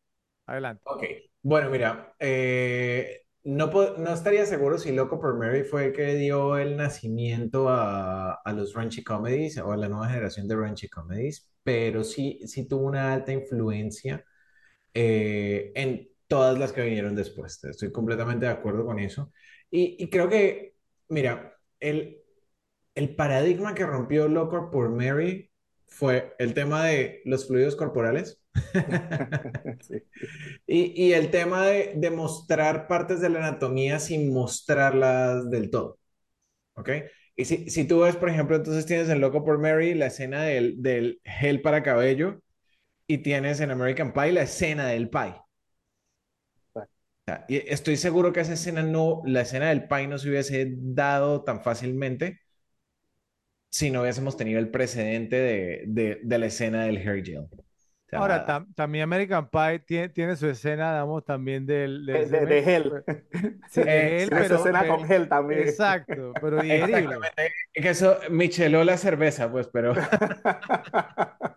Adelante. 0.46 0.82
Ok, 0.86 1.04
bueno, 1.42 1.70
mira, 1.70 2.16
eh, 2.18 3.19
no, 3.44 3.68
no 3.98 4.12
estaría 4.12 4.46
seguro 4.46 4.78
si 4.78 4.92
Loco 4.92 5.20
por 5.20 5.36
Mary 5.38 5.64
fue 5.64 5.86
el 5.86 5.92
que 5.92 6.14
dio 6.16 6.58
el 6.58 6.76
nacimiento 6.76 7.68
a, 7.68 8.34
a 8.34 8.52
los 8.52 8.74
raunchy 8.74 9.02
comedies 9.04 9.58
o 9.58 9.72
a 9.72 9.76
la 9.76 9.88
nueva 9.88 10.08
generación 10.08 10.46
de 10.48 10.56
raunchy 10.56 10.88
comedies, 10.88 11.50
pero 11.62 12.04
sí, 12.04 12.40
sí 12.46 12.66
tuvo 12.68 12.86
una 12.86 13.12
alta 13.12 13.32
influencia 13.32 14.24
eh, 14.94 15.72
en 15.74 16.08
todas 16.28 16.58
las 16.58 16.72
que 16.72 16.82
vinieron 16.82 17.14
después. 17.16 17.62
Estoy 17.64 17.92
completamente 17.92 18.46
de 18.46 18.52
acuerdo 18.52 18.84
con 18.86 18.98
eso. 18.98 19.32
Y, 19.70 19.96
y 20.02 20.10
creo 20.10 20.28
que, 20.28 20.76
mira, 21.08 21.56
el, 21.80 22.22
el 22.94 23.14
paradigma 23.16 23.74
que 23.74 23.86
rompió 23.86 24.28
Loco 24.28 24.70
por 24.70 24.90
Mary 24.90 25.50
fue 25.86 26.34
el 26.38 26.54
tema 26.54 26.86
de 26.86 27.22
los 27.24 27.46
fluidos 27.48 27.76
corporales. 27.76 28.39
Sí. 29.82 30.02
Y, 30.66 31.06
y 31.09 31.12
el 31.14 31.31
tema 31.31 31.66
de, 31.66 31.94
de 31.97 32.10
mostrar 32.10 32.86
partes 32.89 33.20
de 33.20 33.31
la 33.31 33.40
anatomía 33.40 33.98
sin 34.01 34.32
mostrarlas 34.32 35.51
del 35.51 35.70
todo, 35.70 35.98
¿ok? 36.74 36.90
Y 37.36 37.47
si, 37.47 37.70
si 37.70 37.86
tú 37.86 38.01
ves, 38.01 38.16
por 38.16 38.31
ejemplo, 38.31 38.56
entonces 38.56 38.86
tienes 38.86 39.09
en 39.10 39.20
Loco 39.20 39.44
por 39.44 39.59
Mary 39.60 39.94
la 39.94 40.06
escena 40.09 40.43
del, 40.44 40.82
del 40.82 41.20
gel 41.24 41.62
para 41.62 41.82
cabello 41.85 42.40
y 43.06 43.18
tienes 43.18 43.60
en 43.60 43.70
American 43.72 44.12
Pie 44.12 44.32
la 44.32 44.43
escena 44.44 44.86
del 44.89 45.10
pie. 45.10 45.35
sea, 47.27 47.44
y 47.48 47.56
estoy 47.72 47.97
seguro 47.97 48.32
que 48.32 48.40
esa 48.40 48.55
escena 48.55 48.82
no, 48.82 49.22
la 49.24 49.43
escena 49.43 49.68
del 49.70 49.86
pie 49.89 50.06
no 50.09 50.18
se 50.18 50.28
hubiese 50.31 50.68
dado 50.77 51.43
tan 51.44 51.62
fácilmente 51.62 52.40
si 53.70 53.90
no 53.90 54.02
hubiésemos 54.02 54.36
tenido 54.36 54.59
el 54.60 54.70
precedente 54.70 55.36
de, 55.36 55.85
de, 55.86 56.20
de 56.22 56.39
la 56.39 56.47
escena 56.47 56.85
del 56.85 56.97
hair 56.98 57.24
gel. 57.24 57.48
Ahora, 58.12 58.44
tam- 58.44 58.74
también 58.74 59.04
American 59.04 59.48
Pie 59.48 59.78
tiene, 59.80 60.08
tiene 60.08 60.36
su 60.36 60.46
escena, 60.48 60.92
digamos, 60.92 61.24
también 61.24 61.64
del, 61.66 62.04
del 62.06 62.24
De, 62.24 62.26
de, 62.26 62.46
de 62.46 62.58
Hell. 62.58 63.04
Sí, 63.66 63.82
de 63.82 64.22
Eh, 64.22 64.26
su 64.26 64.34
pero, 64.34 64.56
escena 64.56 64.80
pero- 64.80 64.96
con 64.96 65.10
Hell 65.10 65.28
también. 65.28 65.60
exacto, 65.60 66.32
pero 66.40 66.60
digerible. 66.60 66.96
exactamente. 66.96 67.52
Que 67.72 67.88
eso 67.90 68.18
micheló 68.30 68.82
la 68.84 68.96
cerveza, 68.98 69.50
pues, 69.50 69.68
pero, 69.68 69.94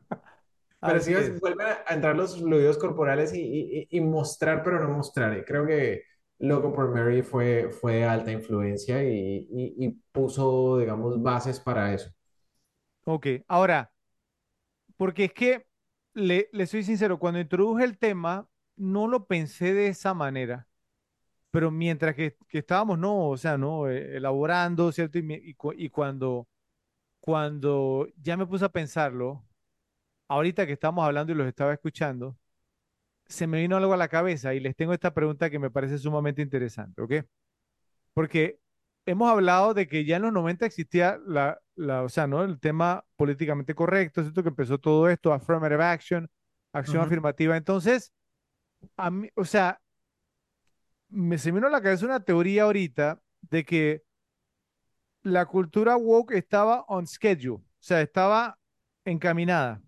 pero 0.84 0.97
Así 0.97 1.13
sí 1.13 1.15
es. 1.15 1.39
vuelven 1.39 1.67
a 1.88 1.93
entrar 1.93 2.15
los 2.15 2.38
fluidos 2.39 2.77
corporales 2.77 3.34
y, 3.34 3.39
y- 3.41 3.88
y 3.89 4.01
mostrar, 4.01 4.63
pero 4.63 4.81
no 4.81 4.89
mostrar. 4.89 5.38
Y 5.38 5.43
creo 5.45 5.65
que 5.65 6.03
Loco 6.39 6.73
por 6.73 6.89
Mary 6.93 7.21
fue, 7.23 7.69
fue 7.71 7.95
de 7.97 8.05
alta 8.05 8.31
influencia 8.31 9.01
y, 9.03 9.47
y- 9.49 9.75
y 9.85 9.89
puso, 10.11 10.77
digamos, 10.80 11.21
bases 11.21 11.59
para 11.59 11.93
eso. 11.93 12.11
Ok, 13.05 13.27
ahora, 13.47 13.91
porque 14.97 15.25
es 15.25 15.34
que, 15.34 15.65
le, 16.14 16.49
le 16.53 16.68
soy 16.68 16.84
sincero, 16.84 17.19
cuando 17.19 17.40
introduje 17.40 17.84
el 17.84 17.98
tema, 17.98 18.48
no 18.76 19.07
lo 19.07 19.26
pensé 19.27 19.73
de 19.73 19.88
esa 19.88 20.14
manera, 20.14 20.68
pero 21.52 21.72
mientras 21.72 22.15
que, 22.15 22.38
que 22.49 22.60
estábamos, 22.60 22.99
no, 22.99 23.30
o 23.30 23.38
sea, 23.38 23.57
no, 23.57 23.90
Eh, 23.90 24.18
elaborando, 24.18 24.91
¿cierto? 24.91 25.19
Y, 25.19 25.34
y 25.34 25.56
y 25.85 25.90
cuando, 25.90 26.48
cuando 27.22 28.07
ya 28.18 28.38
me 28.38 28.48
puse 28.48 28.65
a 28.65 28.69
pensarlo, 28.69 29.45
ahorita 30.30 30.65
que 30.68 30.73
estamos 30.73 31.06
hablando 31.06 31.34
y 31.34 31.35
los 31.35 31.48
estaba 31.48 31.73
escuchando, 31.73 32.38
se 33.27 33.48
me 33.48 33.61
vino 33.61 33.77
algo 33.77 33.94
a 33.94 33.98
la 33.98 34.07
cabeza 34.10 34.53
y 34.53 34.60
les 34.60 34.76
tengo 34.76 34.94
esta 34.94 35.14
pregunta 35.14 35.49
que 35.49 35.60
me 35.60 35.72
parece 35.72 35.98
sumamente 35.99 36.41
interesante, 36.41 37.02
¿ok? 37.02 37.14
Porque 38.14 38.60
hemos 39.05 39.30
hablado 39.30 39.73
de 39.73 39.88
que 39.88 40.05
ya 40.05 40.17
en 40.17 40.23
los 40.23 40.34
90 40.34 40.65
existía 40.65 41.19
la, 41.25 41.59
la, 41.75 42.03
o 42.03 42.09
sea, 42.09 42.27
¿no? 42.27 42.43
El 42.43 42.59
tema 42.59 43.03
políticamente 43.15 43.75
correcto, 43.75 44.21
¿cierto? 44.21 44.43
Que 44.43 44.49
empezó 44.49 44.77
todo 44.77 45.09
esto, 45.09 45.34
affirmative 45.34 45.84
action, 45.84 46.30
acción 46.71 47.01
afirmativa. 47.01 47.57
Entonces, 47.57 48.13
a 48.97 49.11
mí, 49.11 49.30
o 49.35 49.45
sea, 49.45 49.80
me 51.09 51.38
se 51.38 51.51
vino 51.51 51.67
a 51.67 51.69
la 51.69 51.81
cabeza 51.81 52.05
una 52.05 52.19
teoría 52.19 52.63
ahorita 52.63 53.21
de 53.41 53.63
que 53.63 54.03
la 55.21 55.45
cultura 55.45 55.95
woke 55.95 56.31
estaba 56.31 56.81
on 56.88 57.07
schedule, 57.07 57.55
o 57.63 57.63
sea, 57.80 58.01
estaba 58.01 58.57
encaminada. 59.05 59.81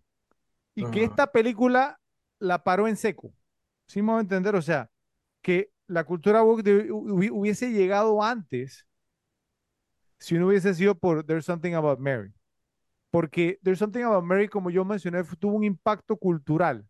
Y 0.76 0.84
que 0.92 1.04
esta 1.06 1.32
película 1.32 2.00
la 2.40 2.64
paró 2.64 2.88
en 2.88 2.98
seco. 2.98 3.34
¿Sí 3.88 4.02
me 4.02 4.12
voy 4.12 4.20
a 4.20 4.22
entender? 4.22 4.56
O 4.56 4.62
sea, 4.62 4.90
que 5.42 5.72
la 5.88 6.04
cultura 6.04 6.44
woke 6.44 6.64
de- 6.64 6.92
hubiese 6.92 7.72
llegado 7.72 8.22
antes 8.22 8.86
si 10.20 10.36
no 10.38 10.48
hubiese 10.48 10.74
sido 10.76 10.96
por 10.98 11.24
There's 11.26 11.46
Something 11.46 11.74
About 11.74 12.00
Mary. 12.00 12.34
Porque 13.12 13.60
There's 13.64 13.80
Something 13.80 14.04
About 14.04 14.24
Mary, 14.26 14.48
como 14.50 14.70
yo 14.70 14.86
mencioné, 14.86 15.24
tuvo 15.40 15.56
un 15.56 15.64
impacto 15.64 16.18
cultural. 16.18 16.86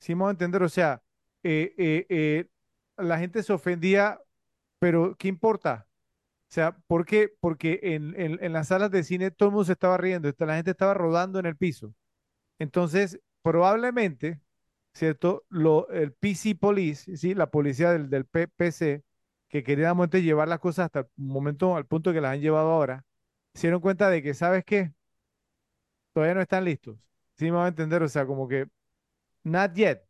¿Sí 0.00 0.14
me 0.14 0.22
voy 0.22 0.28
a 0.30 0.32
entender? 0.32 0.62
O 0.62 0.68
sea, 0.68 1.02
eh, 1.44 1.74
eh, 1.78 2.06
eh, 2.10 2.48
la 2.98 3.18
gente 3.18 3.42
se 3.42 3.52
ofendía, 3.52 4.20
pero 4.80 5.16
¿qué 5.18 5.28
importa? 5.28 5.88
O 6.50 6.54
sea, 6.54 6.76
¿por 6.88 7.06
qué? 7.06 7.30
Porque 7.40 7.80
en, 7.82 8.18
en- 8.20 8.38
en 8.44 8.52
las 8.52 8.68
salas 8.68 8.90
de 8.90 9.04
cine 9.04 9.30
todo 9.30 9.48
el 9.50 9.54
mundo 9.54 9.64
se 9.66 9.72
estaba 9.72 9.96
riendo, 9.98 10.32
la 10.38 10.56
gente 10.56 10.72
estaba 10.72 10.94
rodando 10.94 11.38
en 11.40 11.46
el 11.46 11.56
piso. 11.56 11.94
Entonces, 12.58 13.20
probablemente, 13.42 14.40
¿cierto? 14.94 15.44
Lo, 15.48 15.88
el 15.90 16.12
PC 16.12 16.54
Police, 16.54 17.16
¿sí? 17.16 17.34
La 17.34 17.50
policía 17.50 17.92
del, 17.92 18.10
del 18.10 18.24
PC, 18.26 19.04
que 19.52 19.62
quería 19.62 19.88
de 19.88 19.94
momento 19.94 20.18
llevar 20.18 20.48
las 20.48 20.60
cosas 20.60 20.86
hasta 20.86 21.00
el 21.00 21.06
momento, 21.16 21.76
al 21.76 21.86
punto 21.86 22.12
que 22.12 22.22
las 22.22 22.32
han 22.32 22.40
llevado 22.40 22.70
ahora, 22.70 23.04
se 23.54 23.68
dieron 23.68 23.82
cuenta 23.82 24.08
de 24.10 24.22
que, 24.22 24.34
¿sabes 24.34 24.64
qué? 24.64 24.92
Todavía 26.14 26.34
no 26.34 26.40
están 26.40 26.64
listos. 26.64 26.98
¿Sí 27.36 27.46
me 27.46 27.52
van 27.52 27.66
a 27.66 27.68
entender? 27.68 28.02
O 28.02 28.08
sea, 28.08 28.26
como 28.26 28.48
que, 28.48 28.66
not 29.44 29.74
yet. 29.74 30.02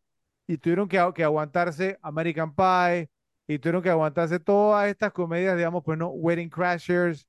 Y 0.47 0.59
tuvieron 0.59 0.89
que, 0.89 0.99
aguantarse 0.99 1.99
American 2.03 2.55
Pie, 2.55 3.11
y 3.49 3.59
tuvieron 3.59 3.83
que 3.83 3.91
aguantarse 3.91 4.41
todas 4.41 4.89
estas 4.89 5.13
comedias, 5.13 5.57
digamos, 5.57 5.83
pues 5.85 5.99
no, 5.99 6.09
Wedding 6.11 6.51
Crashers, 6.51 7.27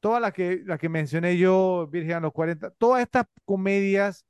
todas 0.00 0.22
las 0.22 0.32
que, 0.32 0.64
que 0.80 0.88
mencioné 0.88 1.38
yo, 1.38 1.88
Virgen 1.92 2.14
a 2.16 2.20
los 2.20 2.32
40, 2.32 2.70
todas 2.72 3.02
estas 3.02 3.26
comedias 3.44 4.24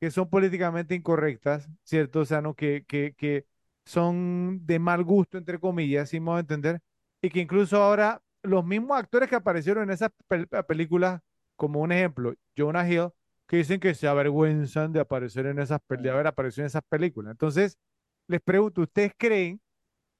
que 0.00 0.10
son 0.10 0.28
políticamente 0.28 0.94
incorrectas, 0.94 1.68
¿cierto? 1.84 2.20
O 2.20 2.24
sea, 2.26 2.42
¿no? 2.42 2.54
Que, 2.54 2.84
que, 2.86 3.14
que 3.16 3.46
son 3.84 4.60
de 4.66 4.78
mal 4.78 5.04
gusto, 5.04 5.38
entre 5.38 5.58
comillas, 5.58 6.08
si 6.10 6.20
me 6.20 6.26
voy 6.26 6.36
a 6.38 6.40
entender, 6.40 6.80
y 7.22 7.30
que 7.30 7.40
incluso 7.40 7.76
ahora 7.82 8.22
los 8.42 8.64
mismos 8.64 8.98
actores 8.98 9.28
que 9.28 9.36
aparecieron 9.36 9.84
en 9.84 9.90
esas 9.90 10.10
pel- 10.28 10.48
películas, 10.66 11.20
como 11.56 11.80
un 11.80 11.92
ejemplo, 11.92 12.34
Jonah 12.56 12.88
Hill, 12.88 13.08
que 13.46 13.58
dicen 13.58 13.80
que 13.80 13.94
se 13.94 14.08
avergüenzan 14.08 14.92
de 14.92 15.00
aparecer 15.00 15.46
en 15.46 15.58
esas, 15.58 15.80
de 15.88 16.10
haber 16.10 16.26
aparecido 16.26 16.62
en 16.64 16.66
esas 16.66 16.82
películas. 16.88 17.32
Entonces, 17.32 17.78
les 18.26 18.40
pregunto, 18.40 18.82
¿ustedes 18.82 19.12
creen 19.16 19.60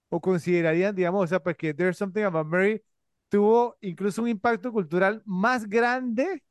o 0.09 0.21
considerarían, 0.21 0.95
digamos, 0.95 1.25
o 1.25 1.27
sea, 1.27 1.43
pues 1.43 1.57
que 1.57 1.75
There's 1.75 1.97
Something 1.99 2.23
About 2.25 2.47
Mary 2.47 2.83
tuvo 3.29 3.77
incluso 3.81 4.23
un 4.23 4.29
impacto 4.29 4.73
cultural 4.73 5.23
más 5.25 5.69
grande 5.69 6.43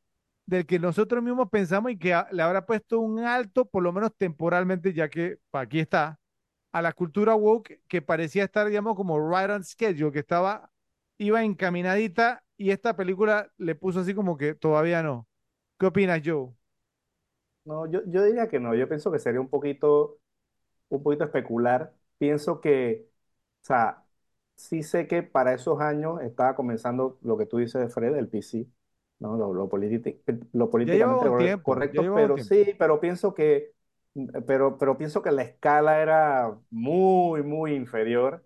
del 0.45 0.65
que 0.65 0.79
nosotros 0.79 1.23
mismos 1.23 1.49
pensamos 1.49 1.91
y 1.91 1.97
que 1.97 2.09
le 2.31 2.41
habrá 2.43 2.65
puesto 2.65 2.99
un 2.99 3.19
alto, 3.19 3.65
por 3.65 3.83
lo 3.83 3.93
menos 3.93 4.11
temporalmente, 4.17 4.93
ya 4.93 5.09
que 5.09 5.37
aquí 5.53 5.79
está, 5.79 6.19
a 6.73 6.83
la 6.83 6.93
cultura 6.93 7.35
woke 7.35 7.81
que 7.89 8.03
parecía 8.03 8.45
estar, 8.45 8.67
digamos, 8.69 8.95
como 8.97 9.19
right 9.31 9.51
on 9.51 9.65
schedule, 9.65 10.13
que 10.13 10.19
estaba, 10.21 10.71
iba 11.19 11.43
encaminadita 11.45 12.43
y 12.57 12.71
esta 12.71 12.95
película 12.97 13.51
le 13.59 13.75
puso 13.75 14.01
así 14.01 14.15
como 14.15 14.37
que 14.37 14.55
todavía 14.55 15.03
no. 15.03 15.27
¿Qué 15.79 15.87
opinas, 15.87 16.21
Joe? 16.25 16.53
No, 17.65 17.85
yo, 17.89 18.01
yo 18.07 18.23
diría 18.23 18.47
que 18.49 18.59
no. 18.59 18.75
Yo 18.75 18.87
pienso 18.89 19.11
que 19.11 19.19
sería 19.19 19.39
un 19.39 19.49
poquito, 19.49 20.19
un 20.89 21.03
poquito 21.03 21.25
especular. 21.25 21.93
pienso 22.17 22.61
que, 22.61 23.07
o 23.63 23.65
sea, 23.65 24.05
sí 24.57 24.83
sé 24.83 25.07
que 25.07 25.23
para 25.23 25.53
esos 25.55 25.81
años 25.81 26.21
estaba 26.21 26.55
comenzando 26.55 27.19
lo 27.23 27.37
que 27.37 27.45
tú 27.47 27.57
dices 27.59 27.81
de 27.81 27.89
Fred, 27.89 28.15
el 28.17 28.29
PC, 28.29 28.67
¿no? 29.19 29.37
Lo, 29.37 29.53
lo, 29.53 29.69
lo 30.53 30.69
Ya 30.83 30.93
llevaba 30.95 31.19
políticamente 31.19 31.25
un 31.25 31.35
corre- 31.35 31.35
tiempo, 31.35 31.87
ya 31.89 31.99
correcto, 31.99 32.03
llevaba 32.03 32.25
un 32.25 32.31
pero 32.31 32.33
tiempo. 32.33 32.53
sí, 32.53 32.75
pero 32.79 32.99
pienso 33.01 33.33
que, 33.35 33.72
pero, 34.47 34.77
pero 34.77 34.97
pienso 34.97 35.21
que 35.21 35.31
la 35.31 35.43
escala 35.43 36.01
era 36.01 36.57
muy, 36.69 37.43
muy 37.43 37.73
inferior. 37.73 38.45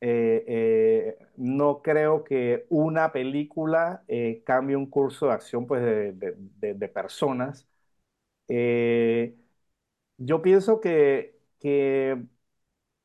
Eh, 0.00 0.44
eh, 0.46 1.18
no 1.36 1.82
creo 1.82 2.22
que 2.24 2.66
una 2.68 3.10
película 3.12 4.04
eh, 4.08 4.42
cambie 4.46 4.76
un 4.76 4.86
curso 4.86 5.26
de 5.26 5.32
acción 5.32 5.66
pues, 5.66 5.82
de, 5.82 6.12
de- 6.12 6.88
personas. 6.88 7.66
Yo 10.16 10.42
pienso 10.42 10.80
que, 10.80 11.38
que 11.60 12.24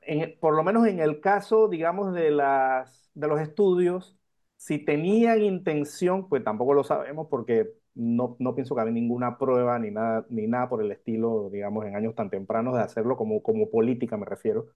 en- 0.01 0.39
por 0.39 0.55
lo 0.55 0.64
menos 0.64 0.88
en 0.88 0.99
el 0.99 1.22
caso, 1.22 1.68
digamos, 1.69 2.14
de 2.14 2.31
las, 2.31 3.11
de 3.14 3.27
los 3.27 3.41
estudios, 3.41 4.18
si 4.57 4.80
tenían 4.80 5.41
intención, 5.43 6.30
pues 6.30 6.43
tampoco 6.43 6.73
lo 6.73 6.84
sabemos 6.84 7.27
porque 7.30 7.73
no, 7.95 8.35
no 8.39 8.55
pienso 8.55 8.75
que 8.75 8.81
había 8.81 8.93
ninguna 8.93 9.37
prueba 9.37 9.79
ni 9.79 9.91
nada, 9.91 10.25
ni 10.29 10.47
nada 10.47 10.69
por 10.69 10.81
el 10.83 10.91
estilo, 10.91 11.49
digamos, 11.51 11.85
en 11.85 11.95
años 11.95 12.15
tan 12.15 12.29
tempranos 12.29 12.75
de 12.75 12.81
hacerlo 12.83 13.17
como, 13.17 13.43
como 13.43 13.69
política, 13.69 14.17
me 14.17 14.25
refiero, 14.25 14.67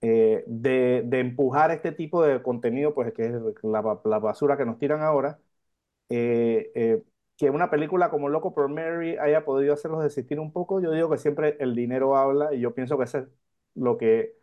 eh, 0.00 0.44
de, 0.46 1.02
de 1.06 1.20
empujar 1.20 1.70
este 1.70 1.92
tipo 1.92 2.22
de 2.22 2.42
contenido, 2.42 2.94
pues 2.94 3.12
que 3.14 3.26
es 3.26 3.32
la, 3.62 4.00
la 4.04 4.18
basura 4.18 4.56
que 4.56 4.64
nos 4.66 4.78
tiran 4.78 5.02
ahora, 5.02 5.40
eh, 6.10 6.72
eh, 6.74 7.04
que 7.36 7.50
una 7.50 7.70
película 7.70 8.10
como 8.10 8.28
Loco 8.30 8.54
por 8.54 8.68
Mary 8.70 9.16
haya 9.18 9.44
podido 9.44 9.74
hacerlos 9.74 10.02
desistir 10.04 10.40
un 10.40 10.52
poco, 10.52 10.80
yo 10.80 10.92
digo 10.92 11.10
que 11.10 11.18
siempre 11.18 11.56
el 11.60 11.74
dinero 11.76 12.16
habla 12.16 12.54
y 12.54 12.60
yo 12.60 12.74
pienso 12.74 12.98
que 12.98 13.04
eso 13.04 13.18
es 13.20 13.28
lo 13.74 13.98
que 13.98 14.36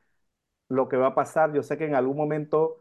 lo 0.69 0.89
que 0.89 0.97
va 0.97 1.07
a 1.09 1.15
pasar. 1.15 1.53
Yo 1.53 1.63
sé 1.63 1.77
que 1.77 1.85
en 1.85 1.95
algún 1.95 2.17
momento 2.17 2.80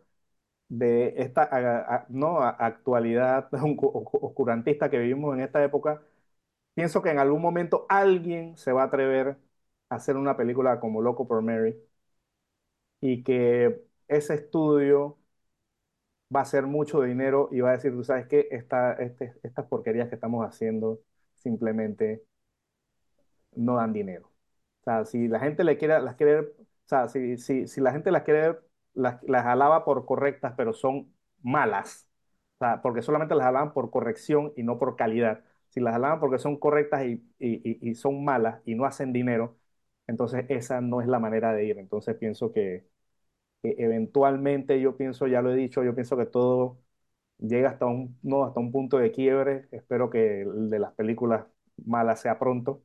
de 0.70 1.14
esta 1.18 2.06
no, 2.10 2.40
actualidad 2.42 3.50
oscu- 3.52 4.18
oscurantista 4.22 4.90
que 4.90 5.00
vivimos 5.00 5.34
en 5.36 5.42
esta 5.42 5.64
época, 5.64 6.02
pienso 6.74 7.02
que 7.02 7.10
en 7.10 7.18
algún 7.20 7.42
momento 7.42 7.86
alguien 7.88 8.56
se 8.58 8.72
va 8.72 8.82
a 8.84 8.86
atrever 8.86 9.38
a 9.90 9.96
hacer 9.96 10.16
una 10.16 10.36
película 10.36 10.80
como 10.80 11.02
Loco 11.02 11.28
por 11.28 11.42
Mary 11.42 11.76
y 13.00 13.22
que 13.22 13.82
ese 14.08 14.34
estudio 14.34 15.18
va 16.34 16.40
a 16.40 16.42
hacer 16.44 16.66
mucho 16.66 17.02
dinero 17.02 17.48
y 17.52 17.60
va 17.60 17.70
a 17.70 17.72
decir, 17.74 17.92
tú 17.92 18.02
sabes 18.04 18.26
qué, 18.26 18.48
Esta, 18.50 18.92
este- 18.94 19.34
estas 19.42 19.66
porquerías 19.66 20.08
que 20.08 20.14
estamos 20.16 20.46
haciendo 20.46 21.00
simplemente 21.34 22.24
no 23.56 23.76
dan 23.76 23.92
dinero. 23.92 24.28
O 24.82 24.84
sea, 24.84 25.04
si 25.04 25.28
la 25.28 25.40
gente 25.40 25.64
le 25.64 25.76
quiere, 25.78 26.00
las 26.00 26.16
quiere, 26.16 26.40
o 26.40 26.46
sea, 26.86 27.08
si, 27.08 27.36
si, 27.38 27.66
si 27.68 27.80
la 27.80 27.92
gente 27.92 28.10
las 28.10 28.22
quiere, 28.22 28.58
las, 28.94 29.22
las 29.24 29.46
alaba 29.46 29.84
por 29.84 30.06
correctas, 30.06 30.54
pero 30.56 30.72
son 30.72 31.14
malas, 31.42 32.08
porque 32.82 33.02
solamente 33.02 33.34
las 33.34 33.46
alaban 33.46 33.72
por 33.72 33.90
corrección 33.90 34.52
y 34.56 34.62
no 34.62 34.78
por 34.78 34.96
calidad. 34.96 35.44
Si 35.68 35.80
las 35.80 35.94
alaban 35.94 36.20
porque 36.20 36.38
son 36.38 36.56
correctas 36.58 37.04
y, 37.06 37.12
y, 37.38 37.70
y- 37.88 37.90
y 37.90 37.94
son 37.94 38.24
malas 38.24 38.60
y 38.66 38.74
no 38.74 38.84
hacen 38.84 39.12
dinero, 39.12 39.56
entonces 40.06 40.44
esa 40.48 40.80
no 40.80 41.00
es 41.00 41.08
la 41.08 41.18
manera 41.20 41.52
de 41.52 41.64
ir. 41.66 41.78
Entonces 41.78 42.16
pienso 42.16 42.52
que, 42.52 42.86
que 43.62 43.74
eventualmente, 43.78 44.80
yo 44.80 44.96
pienso, 44.96 45.26
ya 45.26 45.42
lo 45.42 45.52
he 45.52 45.56
dicho, 45.56 45.82
yo 45.84 45.94
pienso 45.94 46.16
que 46.16 46.26
todo 46.26 46.80
llega 47.38 47.70
hasta 47.70 47.86
un, 47.86 48.18
no, 48.22 48.44
hasta 48.44 48.60
un 48.60 48.72
punto 48.72 48.98
de 48.98 49.12
quiebre. 49.12 49.68
Espero 49.72 50.10
que 50.10 50.42
el 50.42 50.70
de 50.70 50.78
las 50.78 50.92
películas 50.94 51.46
malas 51.86 52.20
sea 52.20 52.38
pronto 52.38 52.82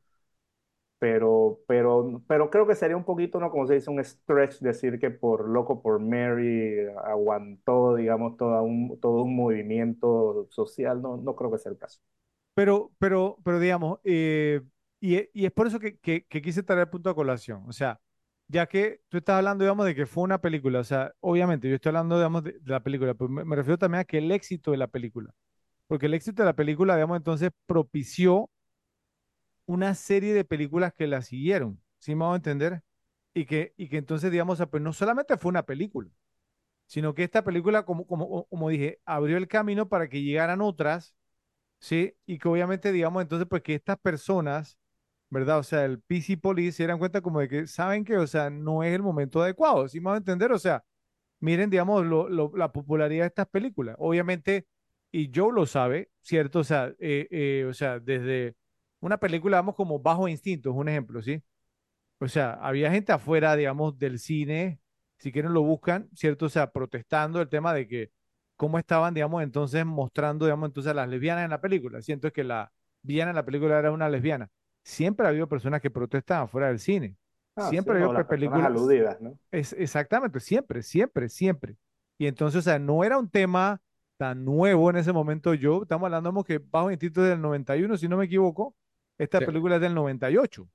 pero, 0.99 1.59
pero, 1.67 2.23
pero 2.27 2.49
creo 2.49 2.67
que 2.67 2.76
sería 2.76 2.97
un 2.97 3.03
poquito, 3.05 3.39
¿no? 3.39 3.51
Como 3.51 3.67
se 3.67 3.76
dice, 3.76 3.89
un 3.91 4.03
stretch 4.03 4.59
decir 4.59 4.99
que 4.99 5.11
por 5.11 5.47
Loco 5.49 5.81
por 5.81 5.99
Mary 5.99 6.77
aguantó, 7.05 7.95
digamos, 7.95 8.38
todo 8.38 8.61
un, 8.63 8.99
todo 8.99 9.23
un 9.23 9.35
movimiento 9.35 10.47
social. 10.51 11.01
No, 11.01 11.17
no 11.17 11.35
creo 11.35 11.51
que 11.51 11.57
sea 11.59 11.72
el 11.72 11.77
caso. 11.77 11.99
Pero, 12.53 12.91
pero, 12.99 13.38
pero 13.43 13.59
digamos, 13.59 13.99
eh, 14.03 14.61
y, 14.99 15.15
e- 15.15 15.30
es 15.34 15.51
por 15.51 15.67
eso 15.67 15.80
que, 15.80 15.97
que, 15.99 16.26
quise 16.41 16.63
traer 16.63 16.81
el 16.84 16.89
punto 16.89 17.09
a 17.09 17.15
colación. 17.15 17.63
O 17.67 17.73
sea, 17.73 17.99
ya 18.47 18.65
que 18.67 19.01
tú 19.09 19.17
estás 19.17 19.38
hablando, 19.38 19.63
digamos, 19.63 19.85
de 19.85 19.95
que 19.95 20.05
fue 20.05 20.23
una 20.23 20.39
película, 20.41 20.80
o 20.80 20.84
sea, 20.84 21.13
obviamente 21.19 21.67
yo 21.69 21.76
estoy 21.76 21.89
hablando, 21.89 22.15
digamos, 22.17 22.43
de, 22.43 22.53
de 22.53 22.72
la 22.72 22.80
película, 22.81 23.13
pero 23.13 23.30
me 23.30 23.55
refiero 23.55 23.77
también 23.77 24.01
a 24.01 24.05
que 24.05 24.19
el 24.19 24.31
éxito 24.31 24.72
de 24.72 24.77
la 24.77 24.88
película, 24.88 25.34
porque 25.88 26.07
el 26.07 26.13
éxito 26.15 26.43
de 26.43 26.47
la 26.47 26.55
película, 26.55 26.95
digamos, 26.95 27.17
entonces 27.17 27.51
propició 27.67 28.49
una 29.65 29.95
serie 29.95 30.33
de 30.33 30.45
películas 30.45 30.93
que 30.93 31.07
la 31.07 31.21
siguieron, 31.21 31.81
¿sí 31.99 32.15
me 32.15 32.25
hago 32.25 32.35
entender? 32.35 32.83
Y 33.33 33.45
que, 33.45 33.73
y 33.77 33.89
que 33.89 33.97
entonces, 33.97 34.31
digamos, 34.31 34.57
sea, 34.57 34.67
pues 34.67 34.81
no 34.83 34.93
solamente 34.93 35.37
fue 35.37 35.49
una 35.49 35.63
película, 35.65 36.09
sino 36.87 37.13
que 37.13 37.23
esta 37.23 37.43
película, 37.43 37.83
como, 37.85 38.05
como, 38.07 38.45
como 38.47 38.69
dije, 38.69 38.99
abrió 39.05 39.37
el 39.37 39.47
camino 39.47 39.89
para 39.89 40.07
que 40.09 40.21
llegaran 40.21 40.61
otras 40.61 41.15
¿sí? 41.79 42.15
Y 42.25 42.39
que 42.39 42.47
obviamente, 42.49 42.91
digamos, 42.91 43.21
entonces, 43.23 43.47
pues 43.49 43.61
que 43.63 43.75
estas 43.75 43.99
personas, 43.99 44.77
¿verdad? 45.29 45.59
O 45.59 45.63
sea, 45.63 45.85
el 45.85 46.01
PC 46.01 46.37
Police 46.37 46.73
se 46.73 46.83
dieran 46.83 46.99
cuenta 46.99 47.21
como 47.21 47.39
de 47.41 47.47
que 47.49 47.67
saben 47.67 48.05
que, 48.05 48.17
o 48.17 48.27
sea, 48.27 48.49
no 48.49 48.83
es 48.83 48.93
el 48.95 49.03
momento 49.03 49.41
adecuado, 49.43 49.87
¿sí 49.89 49.99
me 49.99 50.05
van 50.07 50.15
a 50.15 50.17
entender? 50.19 50.51
O 50.51 50.59
sea, 50.59 50.83
miren, 51.41 51.69
digamos, 51.69 52.05
lo- 52.05 52.29
la 52.57 52.71
popularidad 52.71 53.23
de 53.25 53.27
estas 53.29 53.47
películas. 53.49 53.95
Obviamente, 53.99 54.67
y 55.11 55.31
Joe 55.35 55.53
lo 55.53 55.65
sabe, 55.65 56.11
¿cierto? 56.21 56.59
O 56.59 56.63
sea, 56.65 56.93
eh, 56.99 57.27
eh, 57.31 57.65
o 57.69 57.73
sea, 57.73 57.99
desde 57.99 58.55
una 59.06 59.18
película, 59.18 59.57
vamos, 59.57 59.76
como 59.76 59.99
Bajo 59.99 60.27
Instinto, 60.27 60.69
es 60.72 60.76
un 60.76 60.90
ejemplo, 60.90 61.22
¿sí? 61.22 61.41
O 62.19 62.27
sea, 62.27 62.53
había 62.53 62.91
gente 62.91 63.11
afuera, 63.11 63.56
digamos, 63.56 63.98
del 63.98 64.19
cine, 64.19 64.80
si 65.18 65.32
quieren 65.32 65.53
lo 65.53 65.64
buscan, 65.64 66.10
¿cierto? 66.14 66.48
O 66.48 66.49
sea, 66.49 66.72
protestando 66.72 67.41
el 67.41 67.49
tema 67.49 67.73
de 67.73 67.88
que 67.88 68.11
cómo 68.56 68.80
estaban, 68.80 69.14
digamos, 69.14 69.44
entonces 69.44 69.86
mostrando, 69.86 70.45
digamos, 70.45 70.69
entonces 70.69 70.91
a 70.91 70.94
las 70.95 71.10
lesbianas 71.10 71.44
en 71.45 71.52
la 71.52 71.61
película. 71.61 72.02
Siento 72.02 72.32
que 72.32 72.44
la 72.44 72.72
villana 73.02 73.32
en 73.32 73.36
la 73.36 73.45
película 73.45 73.77
era 73.77 73.91
una 73.91 74.10
lesbiana. 74.10 74.49
Siempre 74.84 75.26
ha 75.26 75.30
habido 75.30 75.48
personas 75.48 75.82
que 75.82 75.90
protestaban 75.91 76.48
fuera 76.48 76.68
del 76.68 76.80
cine. 76.80 77.15
Ah, 77.56 77.64
sí, 77.64 77.72
Siempre 77.72 77.95
ha 77.95 77.99
no, 77.99 78.11
habido 78.11 78.27
películas, 78.27 78.65
aludidas, 78.65 79.19
¿no? 79.22 79.38
es, 79.52 79.73
exactamente, 79.73 80.40
siempre, 80.40 80.84
siempre, 80.84 81.30
siempre. 81.30 81.76
Y 82.18 82.27
entonces, 82.27 82.60
o 82.60 82.61
sea, 82.61 82.80
no 82.80 83.03
era 83.03 83.18
un 83.18 83.30
tema 83.30 83.82
tan 84.18 84.45
nuevo 84.45 84.90
en 84.90 84.98
ese 84.98 85.11
momento 85.11 85.53
yo. 85.53 85.82
Estamos 85.84 86.06
hablando 86.06 86.30
como 86.30 86.44
que 86.44 86.60
Bajo 86.60 86.91
Instinto 86.91 87.23
es 87.23 87.30
del 87.30 87.41
91, 87.41 87.98
si 87.98 88.07
no 88.07 88.18
me 88.18 88.26
equivoco. 88.26 88.76
Esta 89.17 89.39
Sí. 89.39 89.45
película 89.45 89.75
es 89.75 89.81
del 89.81 89.93
98. 89.95 90.67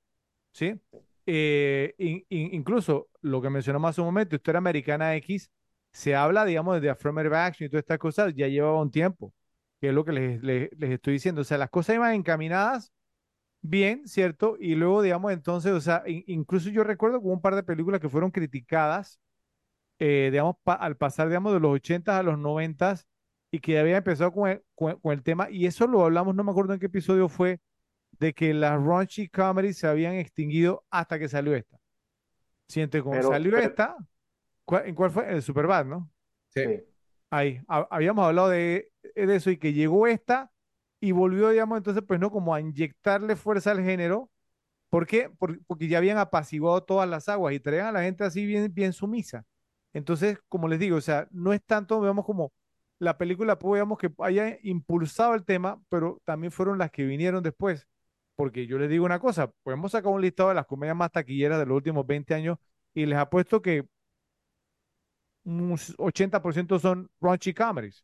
¿sí? 0.53 0.79
Eh, 1.25 1.93
in- 1.97 2.25
in- 2.29 2.53
incluso 2.55 3.09
lo 3.21 3.41
que 3.41 3.49
mencionamos 3.49 3.89
hace 3.91 4.01
un 4.01 4.07
momento, 4.07 4.35
Historia 4.35 4.57
Americana 4.59 5.15
X, 5.15 5.49
se 5.91 6.15
habla, 6.15 6.45
digamos, 6.45 6.81
de 6.81 6.89
affirmative 6.89 7.37
action 7.37 7.67
y 7.67 7.69
todas 7.69 7.83
estas 7.83 7.99
cosas, 7.99 8.33
ya 8.35 8.47
llevaba 8.47 8.81
un 8.81 8.91
tiempo, 8.91 9.33
que 9.79 9.89
es 9.89 9.93
lo 9.93 10.03
que 10.05 10.11
les, 10.13 10.43
les- 10.43 10.69
les 10.77 10.91
estoy 10.91 11.13
diciendo. 11.13 11.41
O 11.41 11.43
sea, 11.43 11.57
las 11.57 11.69
cosas 11.69 11.95
iban 11.95 12.13
encaminadas 12.15 12.91
bien, 13.61 14.07
¿cierto? 14.07 14.57
Y 14.59 14.75
luego, 14.75 15.01
digamos, 15.01 15.31
entonces, 15.33 15.71
o 15.73 15.81
sea, 15.81 16.03
in- 16.07 16.23
incluso 16.27 16.69
yo 16.69 16.83
recuerdo 16.83 17.19
que 17.19 17.25
hubo 17.27 17.33
un 17.33 17.41
par 17.41 17.55
de 17.55 17.63
películas 17.63 17.99
que 18.01 18.09
fueron 18.09 18.31
criticadas, 18.31 19.19
eh, 19.99 20.29
digamos, 20.31 20.55
pa- 20.63 20.73
al 20.75 20.97
pasar, 20.97 21.27
digamos, 21.27 21.53
de 21.53 21.59
los 21.59 21.71
80 21.73 22.17
a 22.19 22.23
los 22.23 22.37
90 22.39 22.95
y 23.51 23.59
que 23.59 23.79
había 23.79 23.97
empezado 23.97 24.31
con 24.33 24.49
el, 24.49 24.63
con 24.75 24.99
con 24.99 25.13
el 25.13 25.23
tema, 25.23 25.49
y 25.51 25.65
eso 25.65 25.87
lo 25.87 26.03
hablamos, 26.05 26.35
no 26.35 26.43
me 26.43 26.51
acuerdo 26.51 26.73
en 26.73 26.79
qué 26.79 26.87
episodio 26.87 27.29
fue 27.29 27.59
de 28.21 28.33
que 28.33 28.53
las 28.53 28.73
raunchy 28.81 29.27
comedies 29.29 29.79
se 29.79 29.87
habían 29.87 30.13
extinguido 30.13 30.85
hasta 30.91 31.17
que 31.19 31.27
salió 31.27 31.55
esta. 31.55 31.77
Siente, 32.67 33.01
Pero, 33.03 33.29
salió 33.29 33.51
pero 33.51 33.63
esta, 33.63 33.97
¿cuál- 34.63 34.87
¿en 34.87 34.95
cuál 34.95 35.11
fue? 35.11 35.29
El 35.33 35.41
Superbad, 35.41 35.85
¿no? 35.85 36.09
Sí. 36.49 36.61
Ahí, 37.31 37.61
ha- 37.67 37.87
habíamos 37.89 38.25
hablado 38.25 38.49
de, 38.49 38.91
de 39.15 39.35
eso 39.35 39.49
y 39.49 39.57
que 39.57 39.73
llegó 39.73 40.05
esta 40.07 40.51
y 40.99 41.11
volvió, 41.13 41.49
digamos, 41.49 41.77
entonces, 41.77 42.03
pues, 42.07 42.19
¿no? 42.19 42.29
Como 42.29 42.53
a 42.53 42.61
inyectarle 42.61 43.35
fuerza 43.35 43.71
al 43.71 43.81
género. 43.83 44.29
¿Por 44.89 45.07
qué? 45.07 45.29
Por- 45.29 45.63
porque 45.65 45.87
ya 45.87 45.99
habían 45.99 46.17
apaciguado 46.19 46.83
todas 46.83 47.09
las 47.09 47.29
aguas 47.29 47.53
y 47.55 47.59
traían 47.59 47.87
a 47.87 47.91
la 47.93 48.03
gente 48.03 48.23
así 48.25 48.45
bien, 48.45 48.73
bien 48.73 48.93
sumisa. 48.93 49.45
Entonces, 49.93 50.39
como 50.49 50.67
les 50.67 50.79
digo, 50.79 50.97
o 50.97 51.01
sea, 51.01 51.27
no 51.31 51.53
es 51.53 51.63
tanto, 51.65 51.99
digamos, 52.01 52.25
como 52.25 52.53
la 52.99 53.17
película, 53.17 53.57
pues, 53.59 53.79
digamos, 53.79 53.97
que 53.99 54.11
haya 54.19 54.57
impulsado 54.63 55.33
el 55.35 55.45
tema, 55.45 55.81
pero 55.89 56.21
también 56.25 56.51
fueron 56.51 56.77
las 56.77 56.91
que 56.91 57.03
vinieron 57.05 57.43
después. 57.43 57.87
Porque 58.41 58.67
yo 58.67 58.77
les 58.79 58.89
digo 58.89 59.05
una 59.05 59.19
cosa, 59.19 59.51
podemos 59.63 59.91
sacar 59.91 60.11
un 60.11 60.21
listado 60.21 60.49
de 60.49 60.55
las 60.55 60.65
comedias 60.65 60.95
más 60.97 61.11
taquilleras 61.11 61.59
de 61.59 61.65
los 61.65 61.75
últimos 61.77 62.05
20 62.07 62.33
años 62.33 62.57
y 62.93 63.05
les 63.05 63.17
apuesto 63.19 63.61
que 63.61 63.85
un 65.43 65.75
80% 65.97 66.79
son 66.79 67.09
raunchy 67.19 67.53
comedies, 67.53 68.03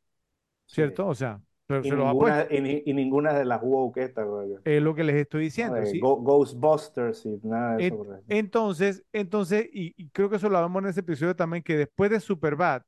sí. 0.66 0.76
¿cierto? 0.76 1.08
O 1.08 1.16
sea, 1.16 1.42
pero 1.68 1.84
Y 1.84 1.90
se 1.90 1.96
los 1.96 2.08
ninguna, 2.08 2.44
apuesto. 2.44 2.50
y, 2.52 2.90
y 2.90 2.94
ninguna 2.94 3.34
de 3.34 3.46
las 3.46 3.62
woke 3.64 3.98
estas, 3.98 4.28
Es 4.64 4.82
lo 4.84 4.94
que 4.96 5.04
les 5.04 5.16
estoy 5.16 5.46
diciendo, 5.46 5.84
¿sí? 5.86 6.00
Go- 6.00 6.18
Ghostbusters 6.22 7.26
y 7.26 7.40
nada 7.44 7.76
de 7.78 7.82
eso. 7.82 7.96
En- 7.96 8.00
entonces, 8.30 9.04
entonces, 9.14 9.68
y, 9.72 9.94
y 10.02 10.10
creo 10.10 10.30
que 10.30 10.38
eso 10.38 10.50
lo 10.50 10.58
hablamos 10.58 10.84
en 10.84 10.90
ese 10.90 11.00
episodio 11.02 11.36
también, 11.36 11.64
que 11.64 11.78
después 11.78 12.10
de 12.12 12.20
Superbad, 12.20 12.82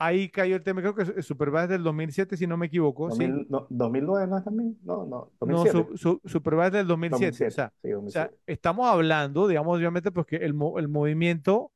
ahí 0.00 0.30
cayó 0.30 0.56
el 0.56 0.64
tema, 0.64 0.82
creo 0.82 0.96
que 0.96 1.22
Superbad 1.22 1.64
es 1.64 1.70
del 1.70 1.84
2007, 1.84 2.36
si 2.36 2.46
no 2.48 2.56
me 2.58 2.66
equivoco, 2.66 3.10
¿sí? 3.12 3.26
2000 3.26 3.46
no, 3.50 3.66
2009 3.70 4.26
no 4.26 4.38
es 4.38 4.44
también, 4.44 4.78
no, 4.84 5.06
no, 5.06 5.32
No, 5.44 5.64
2007. 5.64 5.88
su, 5.96 5.96
su- 5.96 6.20
Superbad 6.28 6.68
es 6.68 6.72
del 6.74 6.86
2007, 6.88 7.46
o 7.46 7.50
2007, 7.50 7.50
sea, 7.50 7.72
sí, 7.82 7.92
o 7.92 8.10
sea, 8.10 8.30
2007. 8.30 8.36
estamos 8.46 8.86
hablando, 8.88 9.48
digamos, 9.48 9.76
obviamente, 9.78 10.10
pues 10.12 10.26
que 10.26 10.36
el, 10.36 10.54
el 10.76 10.88
movimiento, 10.88 11.72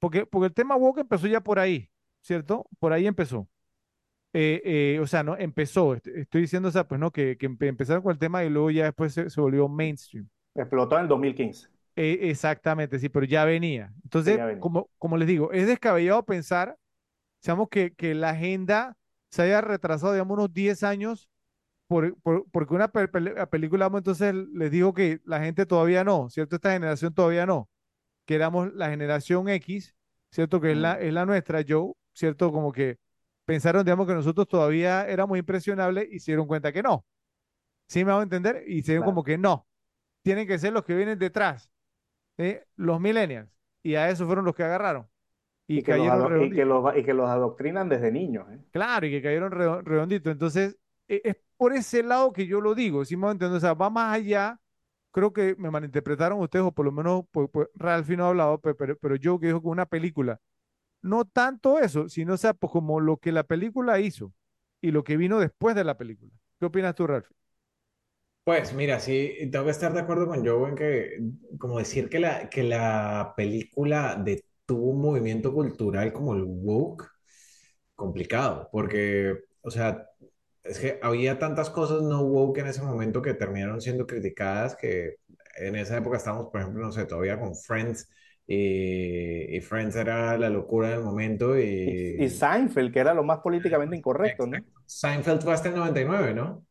porque, 0.00 0.26
porque 0.26 0.46
el 0.48 0.54
tema 0.54 0.76
woke 0.76 1.00
empezó 1.00 1.26
ya 1.28 1.42
por 1.42 1.58
ahí, 1.58 1.90
¿cierto? 2.22 2.66
Por 2.78 2.92
ahí 2.92 3.06
empezó. 3.06 3.48
Eh, 4.34 4.62
eh, 4.96 5.00
o 5.00 5.06
sea, 5.06 5.22
no, 5.24 5.36
empezó, 5.38 5.94
est- 5.94 6.08
estoy 6.08 6.42
diciendo, 6.42 6.68
o 6.68 6.72
sea, 6.72 6.88
pues 6.88 7.00
no, 7.00 7.12
que, 7.12 7.36
que 7.38 7.48
empe- 7.50 7.68
empezaron 7.68 8.02
con 8.02 8.12
el 8.12 8.18
tema 8.18 8.44
y 8.44 8.50
luego 8.50 8.70
ya 8.70 8.84
después 8.86 9.12
se, 9.14 9.30
se 9.30 9.40
volvió 9.40 9.68
mainstream. 9.68 10.28
Explotó 10.56 10.96
en 10.96 11.02
el 11.02 11.08
2015. 11.08 11.68
Eh, 11.96 12.18
exactamente, 12.30 12.98
sí, 12.98 13.08
pero 13.08 13.24
ya 13.26 13.44
venía. 13.44 13.92
Entonces, 14.02 14.36
ya 14.36 14.46
venía. 14.46 14.60
como, 14.60 14.90
como 14.98 15.16
les 15.16 15.28
digo, 15.28 15.52
es 15.52 15.66
descabellado 15.66 16.24
pensar, 16.24 16.76
digamos, 17.44 17.68
que, 17.70 17.94
que 17.94 18.14
la 18.14 18.30
agenda 18.30 18.96
se 19.30 19.42
haya 19.42 19.60
retrasado, 19.60 20.12
digamos, 20.12 20.36
unos 20.38 20.52
10 20.54 20.82
años 20.82 21.28
por, 21.86 22.16
por- 22.22 22.50
porque 22.50 22.74
una 22.74 22.88
pe- 22.88 23.08
película, 23.08 23.90
entonces 23.94 24.34
les 24.34 24.70
digo 24.70 24.94
que 24.94 25.20
la 25.24 25.40
gente 25.40 25.66
todavía 25.66 26.04
no, 26.04 26.30
¿cierto? 26.30 26.56
Esta 26.56 26.72
generación 26.72 27.14
todavía 27.14 27.46
no, 27.46 27.68
que 28.26 28.34
éramos 28.36 28.72
la 28.74 28.90
generación 28.90 29.48
X, 29.50 29.94
¿cierto? 30.30 30.60
Que 30.60 30.72
es 30.72 30.78
la, 30.78 31.00
es 31.00 31.12
la 31.12 31.26
nuestra, 31.26 31.62
Joe, 31.68 31.92
¿cierto? 32.14 32.52
Como 32.52 32.72
que 32.72 32.98
pensaron, 33.44 33.84
digamos, 33.84 34.06
que 34.06 34.14
nosotros 34.14 34.48
todavía 34.48 35.06
éramos 35.08 35.38
impresionables 35.38 36.08
y 36.12 36.20
se 36.20 36.32
dieron 36.32 36.46
cuenta 36.46 36.72
que 36.72 36.82
no. 36.82 37.04
¿Sí 37.88 38.04
me 38.04 38.12
hago 38.12 38.22
entender? 38.22 38.64
Y 38.66 38.82
se 38.82 38.92
dieron 38.92 39.04
Claro. 39.04 39.14
como 39.16 39.24
que 39.24 39.38
no. 39.38 39.66
Tienen 40.22 40.46
que 40.48 40.58
ser 40.58 40.72
los 40.72 40.84
que 40.84 40.94
vienen 40.96 41.18
detrás, 41.18 41.70
¿eh? 42.38 42.66
Los 42.76 43.00
millennials. 43.00 43.50
Y 43.82 43.96
a 43.96 44.10
eso 44.10 44.26
fueron 44.26 44.44
los 44.46 44.54
que 44.56 44.64
agarraron. 44.64 45.08
Y, 45.66 45.80
Y 45.80 45.82
que, 45.82 45.94
los, 45.94 46.06
y, 46.08 46.28
redonditos. 46.28 46.54
que 46.54 46.64
los, 46.64 46.96
y 46.96 47.04
que 47.04 47.14
los 47.14 47.28
adoctrinan 47.28 47.88
desde 47.88 48.10
niños. 48.12 48.46
¿eh? 48.50 48.58
Claro, 48.70 49.06
y 49.06 49.10
que 49.10 49.22
cayeron 49.22 49.52
redo- 49.52 49.82
redonditos. 49.82 50.32
Entonces, 50.32 50.76
e- 51.08 51.20
es 51.24 51.36
por 51.56 51.72
ese 51.74 52.02
lado 52.02 52.32
que 52.32 52.46
yo 52.46 52.60
lo 52.60 52.74
digo, 52.74 53.04
¿sí 53.04 53.16
me 53.16 53.30
entiendes? 53.30 53.58
O 53.58 53.60
sea, 53.60 53.74
va 53.74 53.88
más 53.90 54.14
allá. 54.14 54.58
Creo 55.12 55.32
que 55.32 55.54
me 55.58 55.70
malinterpretaron 55.70 56.40
ustedes, 56.40 56.64
o 56.64 56.72
por 56.72 56.84
lo 56.86 56.92
menos 56.92 57.24
pues, 57.30 57.48
pues, 57.52 57.68
Ralphie 57.74 58.16
no 58.16 58.26
ha 58.26 58.28
hablado, 58.30 58.60
pe- 58.60 58.74
pero, 58.74 58.96
pero 58.98 59.14
yo 59.16 59.38
que 59.38 59.46
dijo 59.48 59.60
que 59.62 59.68
una 59.68 59.86
película. 59.86 60.40
No 61.02 61.24
tanto 61.26 61.78
eso, 61.80 62.08
sino 62.08 62.34
o 62.34 62.36
sea, 62.38 62.54
pues 62.54 62.72
como 62.72 63.00
lo 63.00 63.18
que 63.18 63.32
la 63.32 63.44
película 63.44 64.00
hizo 64.00 64.32
y 64.82 64.90
lo 64.92 65.04
que 65.04 65.16
vino 65.18 65.40
después 65.40 65.76
de 65.76 65.84
la 65.84 65.96
película. 65.98 66.32
¿Qué 66.60 66.66
opinas 66.66 66.94
tú, 66.96 67.06
Ralphie? 67.06 67.36
Pues 68.44 68.74
mira, 68.74 69.00
sí, 69.00 69.34
tengo 69.50 69.64
que 69.64 69.70
estar 69.70 69.92
de 69.94 70.00
acuerdo 70.00 70.26
con 70.26 70.44
Joe 70.46 70.68
en 70.68 70.74
que, 70.76 71.18
como 71.58 71.78
decir 71.78 72.10
que 72.10 72.18
la, 72.18 72.50
que 72.50 72.62
la 72.62 73.32
película 73.36 74.16
detuvo 74.66 74.90
un 74.90 75.00
movimiento 75.02 75.52
cultural 75.52 76.12
como 76.12 76.34
el 76.34 76.42
woke, 76.44 77.08
complicado, 77.94 78.68
porque, 78.72 79.36
o 79.62 79.70
sea, 79.70 80.06
es 80.64 80.78
que 80.78 80.98
había 81.02 81.38
tantas 81.38 81.70
cosas 81.70 82.02
no 82.02 82.22
woke 82.22 82.58
en 82.60 82.68
ese 82.68 82.82
momento 82.82 83.22
que 83.22 83.34
terminaron 83.34 83.80
siendo 83.80 84.06
criticadas 84.06 84.76
que 84.76 85.16
en 85.58 85.76
esa 85.76 85.98
época 85.98 86.16
estábamos, 86.18 86.48
por 86.50 86.60
ejemplo, 86.60 86.82
no 86.84 86.92
sé, 86.92 87.06
todavía 87.06 87.38
con 87.40 87.54
Friends 87.56 88.10
y, 88.46 89.56
y 89.56 89.60
Friends 89.60 89.96
era 89.96 90.38
la 90.38 90.50
locura 90.50 90.90
del 90.90 91.02
momento 91.02 91.58
Y, 91.86 91.94
y 92.16 92.28
y... 92.28 92.30
Seinfeld, 92.30 92.92
que 92.92 92.98
era 93.00 93.14
lo 93.14 93.24
más 93.24 93.38
políticamente 93.40 93.96
incorrecto, 93.96 94.46
¿no? 94.46 94.64
Seinfeld 94.86 95.42
fue 95.42 95.52
hasta 95.54 95.68
el 95.68 95.74
99, 95.76 96.32
¿no? 96.34 96.66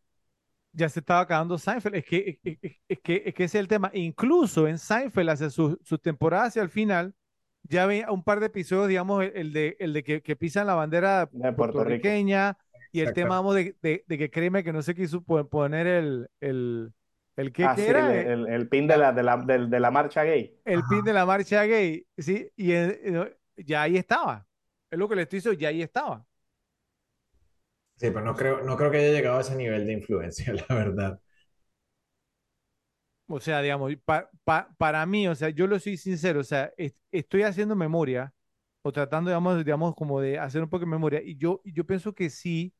Ya 0.71 0.89
se 0.89 0.99
estaba 0.99 1.19
acabando 1.21 1.57
Seinfeld. 1.57 1.95
Es 1.95 2.05
que 2.05 2.39
es, 2.43 2.57
es- 2.63 2.77
es 2.87 2.99
que, 3.01 3.23
es 3.25 3.33
que 3.33 3.43
ese 3.43 3.57
es 3.59 3.61
el 3.61 3.67
tema. 3.67 3.91
Incluso 3.93 4.67
en 4.67 4.77
Seinfeld, 4.79 5.29
hacia 5.29 5.49
su, 5.49 5.79
su 5.83 5.97
temporada 5.99 6.45
hacia 6.45 6.61
el 6.63 6.69
final, 6.69 7.13
ya 7.63 7.83
había 7.83 8.11
un 8.11 8.23
par 8.23 8.39
de 8.39 8.47
episodios, 8.47 8.87
digamos, 8.89 9.23
el, 9.23 9.31
el 9.35 9.53
de, 9.53 9.77
el 9.79 9.93
de 9.93 10.03
que, 10.03 10.21
que 10.21 10.35
pisan 10.35 10.67
la 10.67 10.75
bandera 10.75 11.31
De 11.31 11.51
Puerto 11.51 11.83
Rico. 11.83 12.15
puertorriqueña 12.15 12.57
y 12.91 13.01
el 13.01 13.11
Exacto. 13.11 13.13
tema, 13.13 13.35
vamos, 13.35 13.55
de, 13.55 13.75
de- 13.81 14.03
de 14.07 14.17
que 14.17 14.29
créeme 14.31 14.63
que 14.63 14.73
no 14.73 14.81
se 14.83 14.95
quiso 14.95 15.21
po- 15.23 15.47
poner 15.49 15.87
el, 15.87 16.29
el, 16.41 16.93
el 17.37 17.51
qué, 17.53 17.69
Ah, 17.69 17.77
sí, 17.77 17.91
era, 17.91 17.99
el, 17.99 18.27
el- 18.27 18.47
el 18.47 18.69
pin 18.69 18.87
de 18.87 18.97
la, 18.97 19.11
de 19.13 19.23
la, 19.23 19.37
de 19.37 19.79
la 19.79 19.91
marcha 19.91 20.23
gay. 20.23 20.59
el 20.65 20.85
Ajá. 20.85 20.85
pin 20.85 21.03
de 21.03 21.13
la 21.13 21.25
marcha 21.25 21.63
gay, 21.65 22.05
¿sí? 22.17 22.49
Y 22.55 22.71
eh, 22.71 22.99
eh, 23.03 23.37
ya 23.57 23.83
ahí 23.83 23.97
estaba. 23.97 24.47
Es 24.89 24.97
lo 24.99 25.09
que 25.09 25.15
le 25.15 25.23
estoy 25.23 25.37
diciendo, 25.39 25.59
ya 25.59 25.69
ahí 25.69 25.81
estaba. 25.81 26.25
Sí, 27.95 28.07
pero 28.11 28.21
no 28.21 28.35
creo, 28.35 28.61
no 28.63 28.75
creo 28.75 28.91
que 28.91 28.97
haya 28.97 29.11
llegado 29.11 29.37
a 29.37 29.41
ese 29.41 29.55
nivel 29.55 29.85
de 29.85 29.93
influencia, 29.93 30.53
la 30.69 30.75
verdad. 30.75 31.19
O 33.27 33.39
sea, 33.39 33.61
digamos, 33.61 33.93
pa- 34.05 34.29
pa- 34.43 34.69
para 34.77 35.05
mí, 35.05 35.27
o 35.27 35.35
sea, 35.35 35.49
yo 35.49 35.65
lo 35.67 35.79
soy 35.79 35.97
sincero, 35.97 36.41
o 36.41 36.43
sea, 36.43 36.71
est- 36.77 36.97
estoy 37.11 37.43
haciendo 37.43 37.75
memoria 37.75 38.33
o 38.81 38.91
tratando, 38.91 39.29
digamos, 39.29 39.57
digamos, 39.65 39.95
como 39.95 40.19
de 40.21 40.37
hacer 40.39 40.61
un 40.61 40.69
poco 40.69 40.81
de 40.85 40.91
memoria 40.91 41.21
y 41.23 41.37
yo, 41.37 41.61
yo 41.65 41.85
pienso 41.85 42.13
que 42.13 42.29
sí, 42.29 42.73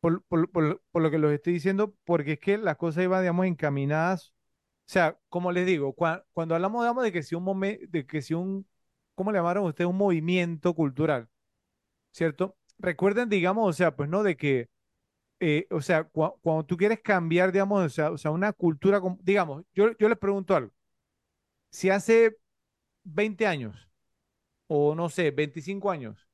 por, 0.00 0.24
por- 0.26 0.50
por- 0.52 1.02
lo 1.02 1.10
que 1.10 1.18
los 1.18 1.32
estoy 1.32 1.54
diciendo, 1.54 1.94
porque 2.04 2.32
es 2.34 2.40
que 2.40 2.58
las 2.58 2.76
cosas 2.76 3.04
iban, 3.04 3.22
digamos, 3.22 3.46
encaminadas, 3.46 4.34
o 4.88 4.92
sea, 4.92 5.18
como 5.28 5.52
les 5.52 5.66
digo, 5.66 5.94
cua- 5.96 6.24
cuando 6.32 6.54
hablamos, 6.56 6.82
digamos, 6.84 7.04
de 7.04 7.12
que 7.12 7.22
si 7.22 7.34
un 7.36 7.44
momento, 7.44 7.86
de 7.90 8.06
que 8.06 8.22
si 8.22 8.34
un, 8.34 8.66
¿cómo 9.14 9.32
le 9.32 9.38
llamaron 9.38 9.64
ustedes? 9.66 9.88
Un 9.90 9.96
movimiento 9.98 10.74
cultural, 10.74 11.28
¿cierto? 12.12 12.56
Recuerden, 12.78 13.28
digamos, 13.28 13.68
o 13.68 13.72
sea, 13.72 13.94
pues 13.96 14.08
no 14.08 14.22
de 14.22 14.36
que 14.36 14.68
eh, 15.42 15.68
o 15.72 15.82
sea, 15.82 16.10
cua- 16.12 16.36
cuando 16.42 16.64
tú 16.66 16.78
quieres 16.78 17.00
cambiar, 17.02 17.52
digamos, 17.52 17.84
o 17.84 17.90
sea, 17.90 18.12
o 18.12 18.18
sea, 18.18 18.32
una 18.32 18.52
cultura, 18.54 19.00
com- 19.02 19.18
digamos, 19.22 19.64
yo, 19.74 19.96
yo 19.98 20.08
les 20.10 20.18
pregunto 20.18 20.56
algo, 20.56 20.72
si 21.70 21.90
hace 21.90 22.36
20 23.04 23.46
años, 23.46 23.88
o 24.68 24.94
no 24.94 25.08
sé, 25.10 25.30
25 25.32 25.90
años, 25.90 26.28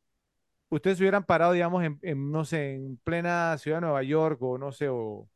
ustedes 0.71 0.99
se 0.99 1.05
hubieran 1.05 1.25
parado, 1.27 1.53
digamos, 1.55 1.85
en, 1.85 1.99
en, 2.03 2.33
no 2.33 2.45
sé, 2.47 2.75
en 2.77 2.99
plena 2.99 3.59
ciudad 3.59 3.79
de 3.79 3.83
Nueva 3.83 4.03
York, 4.05 4.43
o 4.43 4.59
no 4.59 4.73
sé, 4.73 4.89
o, 4.91 5.29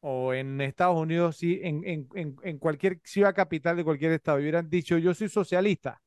o 0.00 0.34
en 0.34 0.60
Estados 0.62 0.98
Unidos, 1.00 1.36
sí, 1.38 1.60
en, 1.62 1.82
en, 1.86 2.08
en, 2.44 2.58
cualquier 2.58 3.00
ciudad 3.04 3.34
capital 3.34 3.76
de 3.76 3.84
cualquier 3.84 4.12
estado, 4.12 4.38
y 4.40 4.42
hubieran 4.44 4.70
dicho, 4.70 4.98
yo 4.98 5.14
soy 5.14 5.28
socialista, 5.30 6.02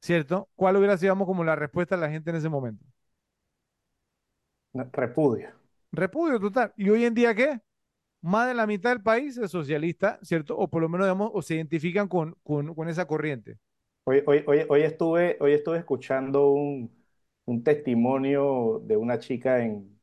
¿cierto? 0.00 0.48
¿Cuál 0.56 0.76
hubiera 0.76 0.96
sido, 0.96 1.08
digamos, 1.12 1.26
como 1.26 1.44
la 1.44 1.54
respuesta 1.56 1.94
de 1.96 2.02
la 2.02 2.10
gente 2.10 2.30
en 2.30 2.36
ese 2.36 2.48
momento? 2.48 2.84
Repudio. 4.94 5.52
Repudio 5.92 6.38
total. 6.40 6.72
¿Y 6.76 6.88
hoy 6.90 7.04
en 7.04 7.14
día 7.14 7.34
qué? 7.34 7.60
Más 8.22 8.48
de 8.48 8.54
la 8.54 8.66
mitad 8.68 8.90
del 8.90 9.02
país 9.02 9.38
es 9.38 9.50
socialista, 9.52 10.18
¿cierto? 10.22 10.56
O 10.58 10.68
por 10.70 10.82
lo 10.82 10.88
menos, 10.90 11.06
digamos, 11.06 11.30
o 11.34 11.42
se 11.42 11.56
identifican 11.56 12.08
con, 12.08 12.36
con, 12.44 12.74
con 12.74 12.88
esa 12.88 13.06
corriente. 13.06 13.58
Hoy, 14.04 14.22
hoy, 14.26 14.42
hoy, 14.46 14.64
hoy 14.68 14.82
estuve, 14.82 15.36
hoy 15.40 15.52
estuve 15.52 15.78
escuchando 15.78 16.50
un, 16.50 16.90
un 17.44 17.62
testimonio 17.62 18.80
de 18.84 18.96
una 18.96 19.18
chica 19.18 19.62
en, 19.62 20.00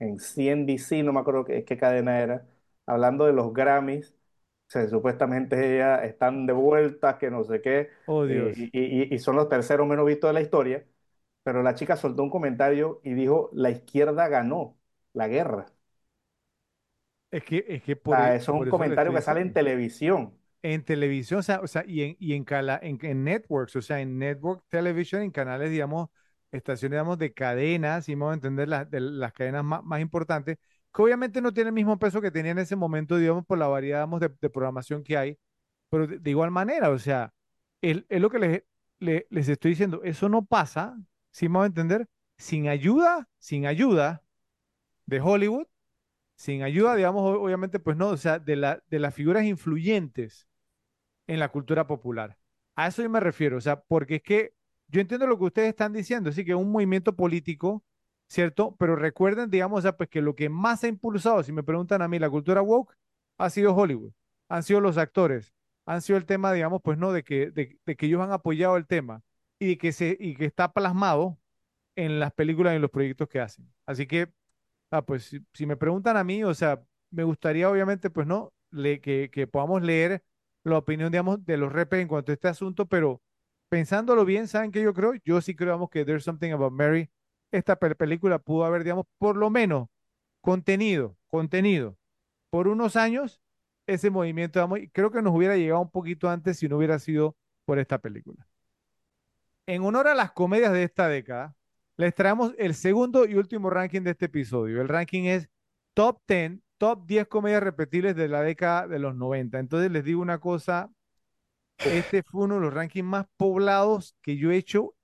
en 0.00 0.18
CNBC, 0.20 1.02
no 1.04 1.12
me 1.12 1.20
acuerdo 1.20 1.44
qué, 1.44 1.64
qué 1.64 1.76
cadena 1.78 2.20
era, 2.20 2.48
hablando 2.86 3.26
de 3.26 3.32
los 3.34 3.52
Grammys. 3.54 4.12
O 4.68 4.70
sea, 4.72 4.88
supuestamente 4.88 5.76
ellas 5.76 6.04
están 6.04 6.46
de 6.46 6.52
vuelta, 6.54 7.18
que 7.18 7.30
no 7.30 7.44
sé 7.44 7.62
qué, 7.62 7.90
Oh, 8.06 8.24
Dios. 8.26 8.70
y, 8.72 8.72
y- 8.72 9.14
y 9.14 9.18
son 9.20 9.36
los 9.36 9.48
terceros 9.48 9.86
menos 9.88 10.06
vistos 10.06 10.28
de 10.30 10.34
la 10.34 10.40
historia. 10.42 10.86
Pero 11.44 11.62
la 11.62 11.74
chica 11.74 11.96
soltó 11.96 12.22
un 12.22 12.30
comentario 12.30 13.00
y 13.04 13.14
dijo, 13.14 13.50
la 13.52 13.70
izquierda 13.70 14.28
ganó 14.28 14.78
la 15.14 15.28
guerra. 15.28 15.66
Es 17.30 17.42
que, 17.44 17.64
es 17.68 17.82
que 17.82 17.96
O 17.96 17.96
por, 17.96 18.20
sea, 18.20 18.34
e- 18.34 18.36
eso 18.36 18.52
es 18.52 18.58
por 18.58 18.66
un 18.66 18.68
eso 18.68 18.84
le 18.86 18.94
comentario 18.94 19.12
estoy 19.14 19.14
que 19.14 19.20
sale 19.22 19.40
en 19.40 19.52
diciendo. 19.52 19.52
televisión. 19.52 20.38
En 20.62 20.84
televisión, 20.84 21.40
o 21.40 21.42
sea, 21.42 21.60
o 21.60 21.66
sea, 21.66 21.84
y 21.86 22.02
en, 22.02 22.16
y 22.20 22.34
en, 22.34 22.44
cala- 22.44 22.78
en, 22.82 22.98
en 23.04 23.24
networks, 23.24 23.74
o 23.76 23.82
sea, 23.82 24.00
en 24.00 24.18
network 24.18 24.64
television, 24.68 25.22
en 25.22 25.32
canales, 25.32 25.70
digamos, 25.70 26.08
estaciones, 26.52 26.96
digamos, 26.96 27.18
de 27.18 27.32
cadenas, 27.32 28.08
y 28.08 28.14
vamos 28.14 28.32
a 28.32 28.34
entender 28.34 28.68
las, 28.68 28.88
de 28.90 29.00
las 29.00 29.32
cadenas 29.32 29.64
más, 29.64 29.82
más 29.84 30.00
importantes, 30.00 30.58
que 30.94 31.02
obviamente 31.02 31.40
no 31.42 31.52
tiene 31.52 31.68
el 31.68 31.74
mismo 31.74 31.98
peso 31.98 32.20
que 32.20 32.30
tenía 32.30 32.52
en 32.52 32.58
ese 32.60 32.76
momento, 32.76 33.16
digamos, 33.16 33.44
por 33.46 33.58
la 33.58 33.66
variedad, 33.66 33.98
digamos, 34.00 34.20
de, 34.20 34.28
de 34.40 34.50
programación 34.50 35.02
que 35.02 35.16
hay, 35.16 35.38
pero 35.90 36.06
de, 36.06 36.18
de 36.20 36.30
igual 36.30 36.50
manera, 36.52 36.90
o 36.90 36.98
sea, 36.98 37.32
es, 37.80 38.04
es 38.08 38.20
lo 38.20 38.30
que 38.30 38.38
les, 38.38 38.62
le- 39.00 39.26
les 39.30 39.48
estoy 39.48 39.72
diciendo, 39.72 40.00
eso 40.04 40.28
no 40.28 40.44
pasa, 40.44 40.96
si 41.32 41.46
vamos 41.48 41.64
a 41.64 41.66
entender, 41.66 42.06
sin 42.38 42.68
ayuda, 42.68 43.28
sin 43.38 43.66
ayuda 43.66 44.22
de 45.12 45.20
Hollywood, 45.20 45.66
sin 46.36 46.62
ayuda, 46.62 46.96
digamos, 46.96 47.38
obviamente, 47.38 47.78
pues 47.78 47.96
no, 47.96 48.08
o 48.08 48.16
sea, 48.16 48.38
de 48.38 48.56
la, 48.56 48.82
de 48.88 48.98
las 48.98 49.14
figuras 49.14 49.44
influyentes 49.44 50.48
en 51.26 51.38
la 51.40 51.50
cultura 51.50 51.86
popular. 51.86 52.38
A 52.76 52.88
eso 52.88 53.02
yo 53.02 53.10
me 53.10 53.20
refiero, 53.20 53.58
o 53.58 53.60
sea, 53.60 53.82
porque 53.82 54.16
es 54.16 54.22
que 54.22 54.54
yo 54.88 55.00
entiendo 55.00 55.26
lo 55.26 55.38
que 55.38 55.44
ustedes 55.44 55.68
están 55.70 55.92
diciendo, 55.92 56.30
así 56.30 56.44
que 56.44 56.54
un 56.54 56.72
movimiento 56.72 57.14
político, 57.16 57.84
¿cierto? 58.28 58.76
Pero 58.78 58.96
recuerden, 58.96 59.50
digamos, 59.50 59.80
o 59.80 59.82
sea, 59.82 59.96
pues 59.96 60.08
que 60.08 60.22
lo 60.22 60.34
que 60.34 60.48
más 60.48 60.84
ha 60.84 60.88
impulsado, 60.88 61.42
si 61.42 61.52
me 61.52 61.62
preguntan 61.62 62.02
a 62.02 62.08
mí, 62.08 62.18
la 62.18 62.30
cultura 62.30 62.62
woke, 62.62 62.94
ha 63.38 63.50
sido 63.50 63.74
Hollywood, 63.74 64.12
han 64.48 64.62
sido 64.62 64.80
los 64.80 64.98
actores, 64.98 65.54
han 65.86 66.02
sido 66.02 66.18
el 66.18 66.26
tema, 66.26 66.52
digamos, 66.52 66.80
pues 66.82 66.98
no, 66.98 67.12
de 67.12 67.22
que, 67.24 67.50
de 67.50 67.96
que 67.96 68.06
ellos 68.06 68.20
han 68.22 68.32
apoyado 68.32 68.76
el 68.76 68.86
tema 68.86 69.22
y 69.58 69.76
que, 69.76 69.92
se, 69.92 70.16
y 70.18 70.34
que 70.36 70.46
está 70.46 70.72
plasmado 70.72 71.38
en 71.96 72.18
las 72.20 72.32
películas 72.32 72.72
y 72.72 72.76
en 72.76 72.82
los 72.82 72.90
proyectos 72.90 73.28
que 73.28 73.40
hacen. 73.40 73.72
Así 73.86 74.06
que, 74.06 74.28
ah, 74.92 75.02
pues 75.02 75.36
si, 75.54 75.66
me 75.66 75.76
preguntan 75.78 76.18
a 76.18 76.24
mí, 76.24 76.44
o 76.44 76.54
sea, 76.54 76.82
me 77.10 77.24
gustaría 77.24 77.70
obviamente, 77.70 78.10
pues 78.10 78.26
no, 78.28 78.54
le- 78.72 79.00
que, 79.02 79.30
podamos 79.52 79.82
leer 79.82 80.24
la 80.64 80.78
opinión, 80.78 81.12
digamos, 81.12 81.44
de 81.46 81.58
los 81.58 81.72
repes 81.72 82.00
en 82.02 82.08
cuanto 82.08 82.32
a 82.32 82.34
este 82.34 82.48
asunto, 82.48 82.86
pero 82.88 83.22
pensándolo 83.70 84.24
bien, 84.26 84.48
¿saben 84.48 84.72
qué 84.72 84.82
yo 84.82 84.94
creo? 84.94 85.14
Yo 85.24 85.40
sí 85.42 85.56
creo, 85.56 85.72
vamos, 85.72 85.90
que 85.90 86.04
There's 86.06 86.24
Something 86.24 86.52
About 86.52 86.72
Mary, 86.74 87.10
esta 87.52 87.78
pel- 87.80 87.96
película 87.96 88.38
pudo 88.40 88.64
haber, 88.66 88.84
digamos, 88.84 89.06
por 89.18 89.36
lo 89.36 89.50
menos 89.50 89.88
contenido, 90.42 91.16
contenido, 91.28 91.98
por 92.50 92.68
unos 92.68 92.96
años, 92.96 93.40
ese 93.86 94.10
movimiento, 94.10 94.76
y 94.78 94.88
creo 94.90 95.12
que 95.12 95.22
nos 95.22 95.34
hubiera 95.34 95.56
llegado 95.56 95.82
un 95.82 95.90
poquito 95.92 96.30
antes 96.30 96.58
si 96.58 96.68
no 96.68 96.78
hubiera 96.78 96.98
sido 97.00 97.36
por 97.66 97.78
esta 97.80 97.98
película. 98.00 98.46
En 99.66 99.82
honor 99.82 100.08
a 100.08 100.14
las 100.14 100.32
comedias 100.32 100.72
de 100.72 100.84
esta 100.84 101.08
década, 101.08 101.56
les 102.02 102.14
traemos 102.14 102.52
el 102.58 102.74
segundo 102.74 103.26
y 103.26 103.36
último 103.36 103.70
ranking 103.70 104.02
de 104.02 104.10
este 104.12 104.26
episodio. 104.26 104.80
El 104.80 104.88
ranking 104.88 105.24
es 105.24 105.48
Top 105.94 106.20
10, 106.26 106.60
Top 106.78 107.06
10 107.06 107.28
comedias 107.28 107.62
repetibles 107.62 108.16
de 108.16 108.28
la 108.28 108.42
década 108.42 108.88
de 108.88 108.98
los 108.98 109.14
90. 109.14 109.58
Entonces 109.60 109.90
les 109.90 110.04
digo 110.04 110.20
una 110.20 110.38
cosa, 110.40 110.90
este 111.84 112.22
fue 112.22 112.44
uno 112.44 112.56
de 112.56 112.62
los 112.62 112.74
rankings 112.74 113.06
más 113.06 113.26
poblados 113.36 114.16
que 114.22 114.36
yo 114.36 114.50
he 114.52 114.56
hecho 114.58 114.94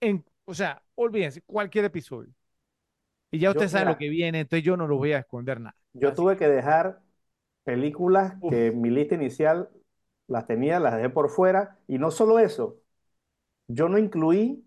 en, 0.00 0.24
o 0.46 0.54
sea, 0.54 0.82
olvídense, 0.96 1.42
cualquier 1.42 1.86
episodio. 1.86 2.32
Y 3.30 3.38
ya 3.40 3.50
Yo, 3.50 3.52
ustedes 3.52 3.72
saben 3.72 3.88
mira, 3.88 3.88
lo 3.88 3.96
que 3.98 4.08
viene, 4.08 4.40
entonces 4.40 4.64
yo 4.64 4.76
no 4.76 4.86
los 4.88 4.98
voy 4.98 5.12
a 5.12 5.18
esconder 5.20 5.60
nada. 5.60 5.76
yo 5.92 6.14
Así 6.14 6.14
tuve 6.14 6.36
que 6.36 6.48
dejar 6.48 7.02
películas 7.64 8.34
Uf. 8.40 8.54
que 8.54 8.68
en 8.68 8.80
mi 8.80 8.90
lista 8.90 9.14
inicial 9.16 9.70
las 10.28 10.46
tenía, 10.46 10.80
las 10.80 10.96
dejé 10.96 11.10
por 11.10 11.30
fuera. 11.30 11.78
Y 11.88 11.98
no 11.98 12.10
solo 12.10 12.38
eso, 12.38 12.80
yo 13.68 13.88
no 13.88 13.98
incluí 13.98 14.66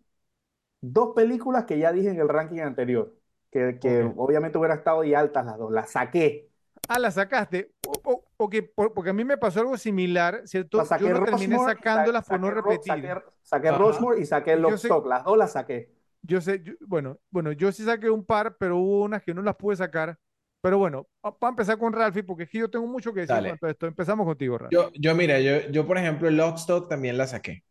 dos 0.81 1.13
películas 1.15 1.65
que 1.65 1.79
ya 1.79 1.91
dije 1.91 2.09
en 2.09 2.19
el 2.19 2.29
ranking 2.29 2.59
anterior, 2.61 3.15
que, 3.51 3.79
que 3.81 4.03
Ok. 4.03 4.15
obviamente 4.15 4.57
hubiera 4.57 4.75
estado 4.75 5.03
y 5.03 5.13
altas 5.13 5.45
las 5.45 5.57
dos, 5.57 5.71
las 5.71 5.91
saqué. 5.91 6.49
Ah, 6.87 6.99
la 6.99 7.11
sacaste. 7.11 7.71
O- 7.85 8.01
o- 8.05 8.25
ok, 8.37 8.55
por- 8.75 8.93
porque 8.93 9.09
a 9.09 9.13
mí 9.13 9.23
me 9.25 9.37
pasó 9.37 9.59
algo 9.59 9.77
similar, 9.77 10.41
¿cierto? 10.45 10.83
Sea, 10.83 10.97
Yo 10.97 11.09
saqué 11.09 11.09
no 11.09 11.21
terminé 11.23 11.55
Rushmore, 11.55 11.73
y 11.79 11.83
sa- 11.83 11.83
sacándolas 11.83 12.25
por 12.25 12.39
no 12.39 12.47
saqué, 12.47 12.55
Ro- 12.61 12.61
repetir. 12.61 12.83
saqué, 12.85 13.21
saqué 13.43 13.71
Ajá. 13.71 13.77
Rushmore 13.77 14.19
y 14.21 14.25
saqué 14.25 14.55
Y 14.55 14.63
yo 14.63 14.63
Lock 14.63 14.77
sé- 14.77 14.87
Stock, 14.87 15.05
las 15.07 15.23
dos 15.23 15.37
las 15.37 15.51
saqué. 15.53 15.91
Yo 16.21 16.41
sé, 16.41 16.61
yo- 16.63 16.73
bueno, 16.81 17.19
bueno, 17.29 17.51
yo 17.53 17.71
sí 17.71 17.83
saqué 17.83 18.09
un 18.09 18.25
par, 18.25 18.57
pero 18.57 18.77
hubo 18.77 19.03
unas 19.03 19.23
que 19.23 19.33
no 19.33 19.41
las 19.41 19.55
pude 19.55 19.75
sacar. 19.75 20.17
Pero 20.61 20.77
bueno, 20.79 21.07
para 21.39 21.49
empezar 21.51 21.77
con 21.77 21.93
Ralphie, 21.93 22.23
porque 22.23 22.43
es 22.43 22.49
que 22.49 22.57
yo 22.59 22.69
tengo 22.69 22.87
mucho 22.87 23.13
que 23.13 23.21
decir 23.21 23.39
en 23.39 23.43
Dale. 23.43 23.45
cuanto 23.45 23.67
a 23.67 23.71
esto. 23.71 23.85
Empezamos 23.87 24.25
contigo, 24.25 24.57
Ralphie. 24.57 24.75
Yo, 24.77 24.91
yo 24.95 25.15
mira, 25.15 25.39
yo, 25.39 25.69
yo 25.71 25.87
por 25.87 25.97
ejemplo, 25.97 26.29
Lockstock 26.29 26.89
también 26.89 27.17
la 27.17 27.27
saqué. 27.27 27.63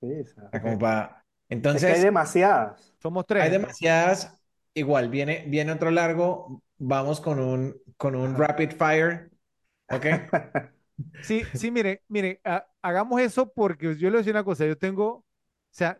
Sí, 0.00 0.24
sea, 0.26 0.52
como 0.60 0.78
para... 0.78 1.21
es 1.72 1.84
que 1.84 1.92
hay 1.92 2.00
Entonces, 2.00 2.00
demasiadas. 2.00 2.94
Somos 3.00 3.26
hay 3.38 3.50
tres. 3.50 3.58
¿no? 3.58 3.60
demasiadas. 3.60 4.38
Igual, 4.74 5.08
viene, 5.10 5.44
viene 5.48 5.72
otro 5.72 5.90
largo. 5.90 6.62
Vamos 6.78 7.20
con 7.20 7.40
un, 7.40 7.76
con 7.96 8.14
un 8.16 8.36
rapid 8.36 8.72
fire. 8.72 9.30
¿Ok? 9.90 10.06
Sí, 11.20 11.48
sí, 11.52 11.70
mire, 11.70 12.02
mire, 12.08 12.40
ha- 12.44 12.66
hagamos 12.82 13.20
eso 13.20 13.52
porque 13.52 13.94
yo 13.96 14.06
le 14.08 14.10
voy 14.10 14.16
a 14.16 14.18
decir 14.18 14.32
una 14.34 14.44
cosa, 14.44 14.66
yo 14.66 14.76
tengo, 14.76 15.08
o 15.18 15.24
sea, 15.70 15.96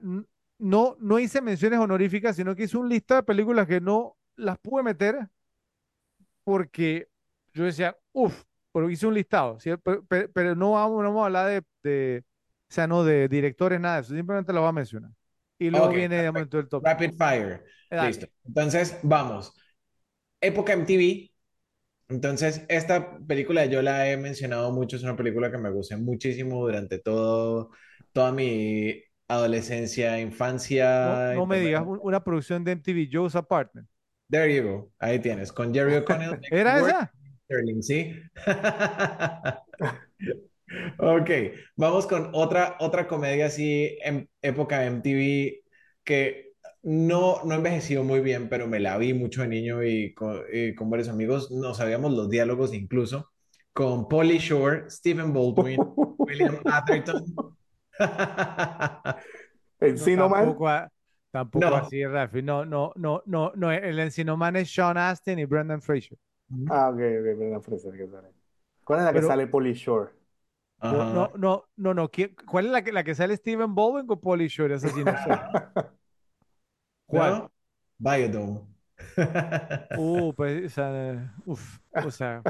no, 0.58 0.96
no 1.00 1.18
hice 1.18 1.40
menciones 1.40 1.78
honoríficas, 1.78 2.34
sino 2.36 2.56
que 2.56 2.64
hice 2.64 2.76
un 2.76 2.88
lista 2.88 3.16
de 3.16 3.22
películas 3.22 3.66
que 3.68 3.80
no 3.80 4.16
las 4.36 4.58
pude 4.58 4.82
meter 4.82 5.28
porque 6.44 7.08
yo 7.52 7.64
decía, 7.64 7.96
uff, 8.12 8.44
pero 8.72 8.90
hice 8.90 9.06
un 9.06 9.14
listado, 9.14 9.58
¿sí? 9.60 9.70
Pero, 9.82 10.04
pero- 10.06 10.30
pero 10.32 10.54
no 10.54 10.72
vamos, 10.72 11.02
no 11.02 11.08
vamos 11.10 11.22
a 11.22 11.26
hablar 11.26 11.48
de, 11.48 11.62
de, 11.90 12.24
o 12.70 12.74
sea, 12.74 12.86
no 12.86 13.04
de 13.04 13.28
directores, 13.28 13.80
nada 13.80 13.96
de 13.96 14.02
eso, 14.02 14.14
simplemente 14.14 14.52
lo 14.52 14.60
voy 14.60 14.68
a 14.70 14.72
mencionar. 14.72 15.10
Y 15.66 15.70
luego 15.70 15.92
viene, 15.94 16.18
digamos, 16.18 16.48
todo 16.48 16.60
el 16.60 16.68
top. 16.68 16.84
Rapid 16.84 17.14
fire. 17.16 17.64
Dale. 17.90 18.08
Listo. 18.08 18.26
Entonces, 18.44 18.98
vamos. 19.02 19.54
Época 20.40 20.72
MTV. 20.74 21.32
Entonces, 22.08 22.64
esta 22.68 23.18
película 23.26 23.66
yo 23.66 23.82
la 23.82 24.10
he 24.10 24.16
mencionado 24.18 24.72
mucho, 24.72 24.96
es 24.96 25.02
una 25.04 25.16
película 25.16 25.50
que 25.50 25.58
me 25.58 25.70
gustó 25.70 25.98
muchísimo 25.98 26.60
durante 26.66 26.98
todo, 27.00 27.70
toda 28.12 28.32
mi 28.32 29.02
adolescencia, 29.28 30.20
infancia. 30.20 31.20
no 31.30 31.46
me 31.46 31.58
todo. 31.60 31.60
digas, 31.60 31.84
un- 31.86 31.98
una 32.02 32.22
producción 32.24 32.64
de 32.64 32.72
MTV, 32.72 33.08
Joe's 33.12 33.36
Apartment. 33.36 33.88
There 34.30 34.48
you 34.48 34.62
go. 34.62 34.92
Ahí 35.00 35.18
tienes, 35.20 35.52
con 35.52 35.72
Jerry 35.74 35.94
O'Connell, 35.96 36.40
¿Era 36.50 36.80
esa? 36.80 37.12
Sterling, 37.46 37.82
¿sí? 37.82 38.14
Ok, 40.98 41.30
vamos 41.76 42.06
con 42.06 42.30
otra, 42.32 42.76
otra 42.80 43.06
comedia 43.06 43.46
así 43.46 43.96
en 44.02 44.28
época 44.40 44.84
MTV 44.84 45.62
que 46.04 46.52
no, 46.82 47.42
no 47.44 47.54
envejeció 47.54 48.02
muy 48.04 48.20
bien, 48.20 48.48
pero 48.48 48.66
me 48.66 48.80
la 48.80 48.98
vi 48.98 49.14
mucho 49.14 49.42
de 49.42 49.48
niño 49.48 49.82
y 49.84 50.12
con, 50.14 50.40
y 50.52 50.74
con 50.74 50.90
varios 50.90 51.08
amigos, 51.08 51.50
no 51.50 51.74
sabíamos 51.74 52.12
los 52.12 52.28
diálogos 52.28 52.74
incluso, 52.74 53.30
con 53.72 54.08
Pauly 54.08 54.38
Shore, 54.38 54.90
Stephen 54.90 55.32
Baldwin, 55.32 55.78
William 56.18 56.58
Atherton. 56.64 57.24
No, 57.36 57.56
Encino 59.80 60.28
Man. 60.28 60.44
tampoco, 60.44 60.68
a- 60.68 60.90
tampoco 61.30 61.66
No. 61.70 61.76
así, 61.76 62.04
Rafi. 62.04 62.42
No, 62.42 62.64
no, 62.64 62.92
no, 62.96 63.22
no, 63.26 63.52
no. 63.54 63.70
El 63.72 63.98
Encino 63.98 64.36
Man 64.36 64.56
es 64.56 64.72
Sean 64.72 64.96
Astin 64.96 65.38
y 65.38 65.44
Brendan 65.44 65.80
Fraser. 65.82 66.18
Ah, 66.68 66.88
ok, 66.90 66.96
ok, 66.96 67.36
Brendan 67.36 67.62
Fraser 67.62 67.92
que 67.92 68.06
sale. 68.08 68.28
¿Cuál 68.84 68.98
es 69.00 69.04
la 69.06 69.12
que 69.12 69.18
Pero- 69.18 69.28
sale 69.28 69.46
Polly 69.46 69.72
Shore? 69.74 70.10
No, 70.88 71.04
no, 71.04 71.30
no, 71.36 71.64
no, 71.76 71.94
no. 71.94 72.10
¿Quién- 72.10 72.34
¿Cuál 72.46 72.66
es 72.66 72.72
la 72.72 72.82
que, 72.84 72.92
la 72.92 73.04
que 73.04 73.14
sale 73.14 73.36
Steven 73.36 73.74
Baldwin 73.74 74.06
con 74.06 74.20
Pauly 74.20 74.48
Shore? 74.48 74.74
Esa 74.74 74.90
sí 74.90 75.04
no 75.04 75.16
sé. 75.16 75.30
¿Cuál? 77.06 77.48
Biodome. 77.98 78.66
Uh, 79.94 80.32
pues, 80.36 80.66
o 80.66 80.68
sea, 80.74 81.34
uf, 81.44 81.78
o 82.00 82.10
sea, 82.10 82.46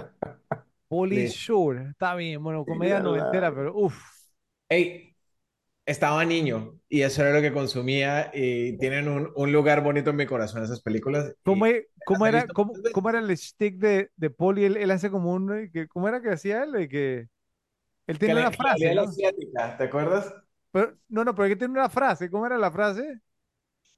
Sí. 1.09 1.27
Shore. 1.27 1.91
Está 1.91 2.15
bien, 2.15 2.43
bueno, 2.43 2.65
comedia 2.67 2.95
Mírala. 2.97 3.09
noventera, 3.11 3.55
pero 3.55 3.75
uf. 3.77 3.99
Ey, 4.69 5.17
estaba 5.87 6.25
niño 6.25 6.79
y 6.89 7.03
eso 7.03 7.23
era 7.23 7.33
lo 7.35 7.43
que 7.43 7.53
consumía 7.53 8.31
y 8.35 8.79
tienen 8.79 9.09
un, 9.09 9.31
un 9.37 9.53
lugar 9.53 9.83
bonito 9.83 10.11
en 10.11 10.17
mi 10.17 10.27
corazón 10.27 10.65
esas 10.65 10.83
películas. 10.83 11.35
¿Cómo, 11.45 11.67
e- 11.67 11.89
cómo 12.05 12.27
era, 12.27 12.47
cómo, 12.49 12.73
cómo 12.93 13.11
era 13.11 13.19
el 13.21 13.37
stick 13.37 13.77
de, 13.77 14.11
de 14.17 14.31
Pauly? 14.31 14.65
Él, 14.65 14.77
él 14.77 14.91
hace 14.91 15.11
como 15.11 15.33
un, 15.33 15.71
¿cómo 15.91 16.09
era 16.09 16.23
que 16.23 16.31
hacía 16.31 16.63
él? 16.65 16.89
Que 16.89 17.29
él 18.07 18.19
que 18.24 18.27
tiene 18.27 18.35
le- 18.35 18.41
una 18.43 18.51
que 18.51 18.57
frase, 18.57 18.95
¿no? 18.95 19.03
asiática, 19.03 19.77
¿te 19.77 19.85
acuerdas? 19.85 20.35
Pero, 20.70 20.97
no, 21.09 21.24
no, 21.24 21.35
pero 21.35 21.47
él 21.47 21.59
tiene 21.59 21.73
una 21.73 21.89
frase. 21.89 22.31
¿Cómo 22.31 22.47
era 22.47 22.59
la 22.59 22.70
frase? 22.70 23.20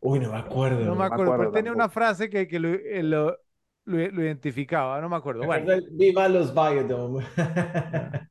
Uy, 0.01 0.21
no 0.21 0.31
me 0.33 0.39
acuerdo. 0.39 0.85
No 0.85 0.93
me 0.93 0.99
me 0.99 1.05
acuerdo, 1.05 1.33
pero 1.37 1.51
tenía 1.53 1.73
una 1.73 1.89
frase 1.89 2.29
que, 2.29 2.47
que 2.47 2.59
lo, 2.59 2.69
eh, 2.75 3.03
lo, 3.03 3.31
lo- 3.85 4.09
lo 4.11 4.23
identificaba, 4.25 5.01
no 5.01 5.09
me 5.09 5.17
acuerdo. 5.17 5.41
Me 5.41 5.47
Bueno, 5.47 5.73
acuerdo 5.73 5.89
Viva 5.93 6.29
los 6.29 6.55
Biodome. 6.55 7.25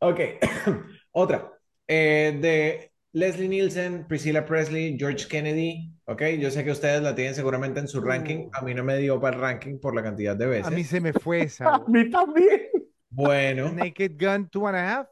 Ok, 0.00 0.20
otra. 1.12 1.52
Eh, 1.88 2.38
de 2.40 2.92
Leslie 3.12 3.48
Nielsen, 3.48 4.06
Priscilla 4.06 4.44
Presley, 4.44 4.96
George 4.98 5.26
Kennedy. 5.28 5.92
Ok, 6.04 6.22
yo 6.38 6.50
sé 6.50 6.64
que 6.64 6.70
ustedes 6.70 7.02
la 7.02 7.14
tienen 7.14 7.34
seguramente 7.34 7.80
en 7.80 7.88
su 7.88 8.00
ranking. 8.00 8.48
A 8.52 8.62
mí 8.62 8.74
no 8.74 8.84
me 8.84 8.96
dio 8.98 9.20
para 9.20 9.36
el 9.36 9.42
ranking 9.42 9.78
por 9.80 9.94
la 9.94 10.02
cantidad 10.02 10.36
de 10.36 10.44
a 10.60 10.70
mí 10.70 10.76
veces. 10.76 10.88
se 10.88 11.00
me 11.00 11.12
fue 11.12 11.42
esa. 11.42 11.74
A 11.74 11.84
mí 11.86 12.08
también. 12.10 12.70
Bueno, 13.10 13.70
Naked 13.72 14.12
Gun, 14.18 14.48
Two 14.48 14.66
and 14.68 14.76
a 14.76 14.98
Half. 15.00 15.08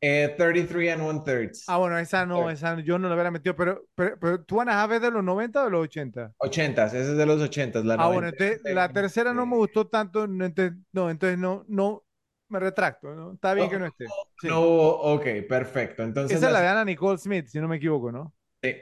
Eh, 0.00 0.34
33 0.36 0.92
and 0.92 1.02
one 1.02 1.20
thirds. 1.24 1.64
Ah, 1.68 1.76
bueno, 1.76 1.98
esa 1.98 2.24
no, 2.24 2.48
esa 2.48 2.80
yo 2.80 2.98
no 2.98 3.08
la 3.08 3.14
hubiera 3.14 3.30
metido, 3.30 3.54
pero, 3.54 3.84
pero, 3.94 4.18
pero 4.18 4.60
a 4.70 4.82
Half 4.82 4.92
es 4.92 5.02
de 5.02 5.10
los 5.10 5.22
90 5.22 5.60
o 5.60 5.64
de 5.64 5.70
los 5.70 5.84
80. 5.84 6.32
80s, 6.38 6.86
ese 6.88 7.00
es 7.12 7.16
de 7.16 7.26
los 7.26 7.40
80s. 7.40 7.84
La 7.84 7.94
Ah, 7.94 8.06
bueno, 8.06 8.22
90 8.22 8.44
entonces 8.44 8.74
la 8.74 8.88
tercera 8.88 9.34
no 9.34 9.44
me 9.46 9.56
gustó 9.56 9.86
tanto, 9.86 10.26
no, 10.26 10.44
entonces 10.44 10.78
no, 10.92 11.10
entonces 11.10 11.38
no, 11.38 11.64
no, 11.68 12.02
me 12.48 12.58
retracto, 12.60 13.14
¿no? 13.14 13.32
Está 13.34 13.54
bien 13.54 13.68
que 13.68 13.78
no 13.78 13.86
esté. 13.86 14.06
Sí. 14.40 14.48
No, 14.48 14.60
ok, 14.62 15.24
perfecto. 15.48 16.02
Entonces, 16.02 16.36
Esa 16.36 16.46
es 16.46 16.52
la 16.52 16.60
de 16.60 16.68
Anna 16.68 16.84
Nicole 16.84 17.18
Smith, 17.18 17.46
si 17.46 17.60
no 17.60 17.68
me 17.68 17.76
equivoco, 17.76 18.10
¿no? 18.10 18.32
Sí. 18.62 18.74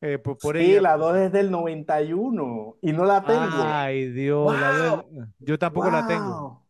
Eh, 0.00 0.18
por, 0.18 0.38
por 0.38 0.56
Sí, 0.56 0.72
ella. 0.72 0.82
la 0.82 0.96
2 0.96 1.16
es 1.16 1.32
del 1.32 1.50
91 1.50 2.76
y 2.82 2.92
no 2.92 3.04
la 3.04 3.24
tengo. 3.24 3.40
Ay, 3.42 4.10
Dios, 4.10 4.60
la 4.60 4.70
dos- 4.70 5.04
yo 5.40 5.58
tampoco 5.58 5.90
la 5.90 6.06
tengo. 6.06 6.67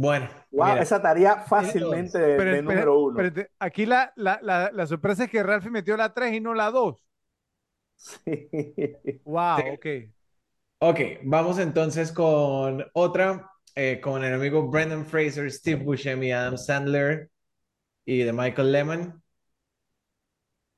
Bueno, 0.00 0.28
Wow, 0.50 0.66
mira, 0.68 0.82
esa 0.82 0.96
estaría 0.96 1.36
fácilmente 1.42 2.18
de, 2.18 2.36
Pero, 2.36 2.50
de 2.52 2.62
pero- 2.62 2.62
número 2.62 2.98
uno. 3.00 3.16
pero 3.16 3.32
te- 3.32 3.50
aquí 3.58 3.84
la, 3.86 4.12
la, 4.16 4.38
la, 4.42 4.70
la 4.72 4.86
sorpresa 4.86 5.24
es 5.24 5.30
que 5.30 5.42
Ralphie 5.42 5.70
metió 5.70 5.96
la 5.96 6.14
3 6.14 6.32
y 6.34 6.40
no 6.40 6.54
la 6.54 6.70
2. 6.70 6.96
Sí. 7.96 8.48
Wow, 9.24 9.58
Sí. 9.58 9.62
ok. 9.74 9.86
ok, 10.78 11.00
vamos 11.24 11.58
entonces 11.58 12.12
con 12.12 12.84
otra, 12.94 13.50
eh, 13.74 14.00
con 14.00 14.24
el 14.24 14.34
amigo 14.34 14.68
Brendan 14.70 15.06
Fraser, 15.06 15.50
Steve 15.50 15.82
Buscemi, 15.84 16.32
Adam 16.32 16.56
Sandler 16.58 17.30
y 18.04 18.20
de 18.24 18.32
Michael 18.32 18.72
Lemmon. 18.72 19.22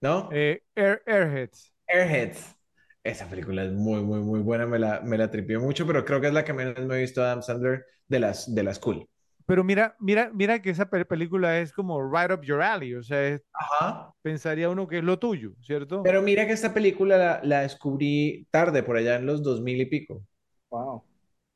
¿No? 0.00 0.28
Eh, 0.32 0.62
Air, 0.74 1.02
Airheads. 1.06 1.72
Airheads. 1.88 2.56
Esa 3.02 3.28
película 3.28 3.64
es 3.64 3.72
muy, 3.72 4.02
muy, 4.02 4.20
muy 4.20 4.40
buena, 4.40 4.66
me 4.66 4.78
la, 4.78 5.00
me 5.00 5.16
la 5.18 5.30
tripié 5.30 5.58
mucho, 5.58 5.86
pero 5.86 6.04
creo 6.04 6.20
que 6.20 6.26
es 6.28 6.32
la 6.34 6.44
que 6.44 6.52
menos 6.52 6.78
me 6.86 6.96
he 6.96 7.00
visto 7.00 7.22
Adam 7.22 7.42
Sandler 7.42 7.84
de 8.10 8.20
las, 8.20 8.54
de 8.54 8.62
las 8.62 8.78
cool. 8.78 9.08
Pero 9.46 9.64
mira, 9.64 9.96
mira, 9.98 10.30
mira 10.34 10.60
que 10.60 10.70
esa 10.70 10.88
pe- 10.90 11.04
película 11.04 11.58
es 11.58 11.72
como 11.72 12.00
right 12.02 12.30
up 12.30 12.42
your 12.44 12.60
alley, 12.62 12.94
o 12.94 13.02
sea, 13.02 13.26
es- 13.26 13.42
Ajá. 13.52 14.12
pensaría 14.22 14.68
uno 14.68 14.86
que 14.86 14.98
es 14.98 15.04
lo 15.04 15.18
tuyo, 15.18 15.52
¿cierto? 15.62 16.02
Pero 16.02 16.22
mira 16.22 16.46
que 16.46 16.52
esta 16.52 16.72
película 16.74 17.16
la, 17.16 17.40
la 17.42 17.62
descubrí 17.62 18.46
tarde, 18.50 18.82
por 18.82 18.96
allá 18.96 19.16
en 19.16 19.26
los 19.26 19.42
2000 19.42 19.80
y 19.80 19.86
pico. 19.86 20.22
Wow. 20.70 21.02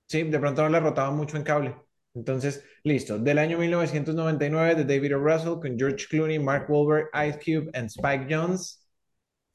Sí, 0.09 0.23
de 0.23 0.39
pronto 0.39 0.63
no 0.63 0.69
la 0.71 0.81
rotaba 0.81 1.11
mucho 1.11 1.37
en 1.37 1.43
cable. 1.45 1.77
Entonces, 2.15 2.65
listo. 2.85 3.19
Del 3.19 3.39
año 3.39 3.59
1999 3.59 4.75
de 4.77 4.85
David 4.85 5.17
O. 5.17 5.19
Russell 5.19 5.61
con 5.61 5.79
George 5.79 6.07
Clooney, 6.09 6.39
Mark 6.39 6.67
Wahlberg, 6.69 7.09
Ice 7.29 7.39
Cube 7.39 7.71
and 7.75 7.89
Spike 7.91 8.27
Jonze. 8.29 8.79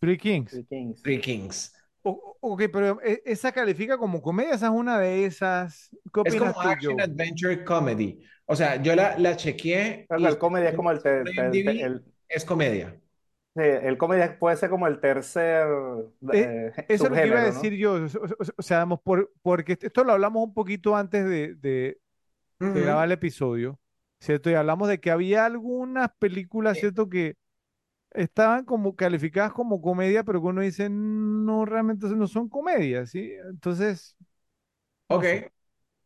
Three 0.01 0.17
Kings. 0.17 0.51
Three 0.51 0.65
Kings. 0.65 1.01
Three 1.01 1.19
Kings. 1.21 1.73
O- 2.03 2.38
ok, 2.41 2.63
pero 2.71 3.01
¿e- 3.03 3.21
¿esa 3.26 3.51
califica 3.51 3.97
como 3.97 4.21
comedia? 4.21 4.53
¿Esa 4.55 4.67
es 4.67 4.71
una 4.73 4.99
de 4.99 5.26
esas? 5.26 5.89
¿Qué 6.13 6.21
Es 6.23 6.35
como 6.35 6.53
tú, 6.59 6.69
Action? 6.71 6.97
Adventure 6.97 7.63
Comedy. 7.63 8.23
O 8.45 8.55
sea, 8.55 8.81
yo 8.81 8.95
la, 8.95 9.17
la 9.17 9.35
chequeé 9.38 10.09
y 10.15 10.26
el 10.26 10.38
comedy 10.38 10.67
es 10.67 10.73
como 10.76 10.91
el, 10.91 11.01
el, 11.35 12.05
es 12.27 12.45
comedia. 12.45 12.99
sí, 13.55 13.61
el 13.63 13.97
comedy 13.97 14.35
puede 14.39 14.57
ser 14.57 14.69
como 14.69 14.88
el 14.88 14.99
tercer 14.99 15.67
Eh, 16.31 16.55
eh, 16.57 16.71
Eso 16.88 17.07
es 17.07 17.11
lo 17.11 17.19
que 17.19 17.27
iba 17.27 17.39
a 17.39 17.43
decir 17.43 17.73
yo. 17.76 17.93
O, 17.93 17.97
o- 17.97 18.05
o- 18.05 18.45
o 18.57 18.61
sea, 18.61 18.80
vamos, 18.80 18.99
por, 19.03 19.31
porque 19.41 19.77
esto 19.81 20.03
lo 20.03 20.13
hablamos 20.13 20.43
un 20.43 20.53
poquito 20.53 20.95
antes 20.95 21.23
de, 21.26 21.55
de- 21.55 21.99
de 22.73 22.81
Ujú. 22.81 22.84
grabar 22.84 23.07
el 23.07 23.13
episodio, 23.13 23.80
¿cierto? 24.21 24.51
Y 24.51 24.55
hablamos 24.55 24.89
de 24.89 25.01
que 25.01 25.11
había 25.11 25.45
algunas 25.47 26.11
películas, 26.19 26.80
¿cierto? 26.80 27.09
Que 27.09 27.38
estaban 28.20 28.66
como 28.66 28.96
calificadas 28.96 29.54
como 29.54 29.82
comedia, 29.82 30.24
pero 30.24 30.41
que 30.41 30.48
uno 30.48 30.62
dice, 30.62 30.90
no, 30.90 31.66
realmente 31.66 32.08
no 32.10 32.28
son 32.28 32.50
comedias, 32.50 33.12
¿sí? 33.12 33.32
Entonces, 33.50 34.16
no 35.14 35.24
Ok, 35.24 35.26
sé. 35.26 35.46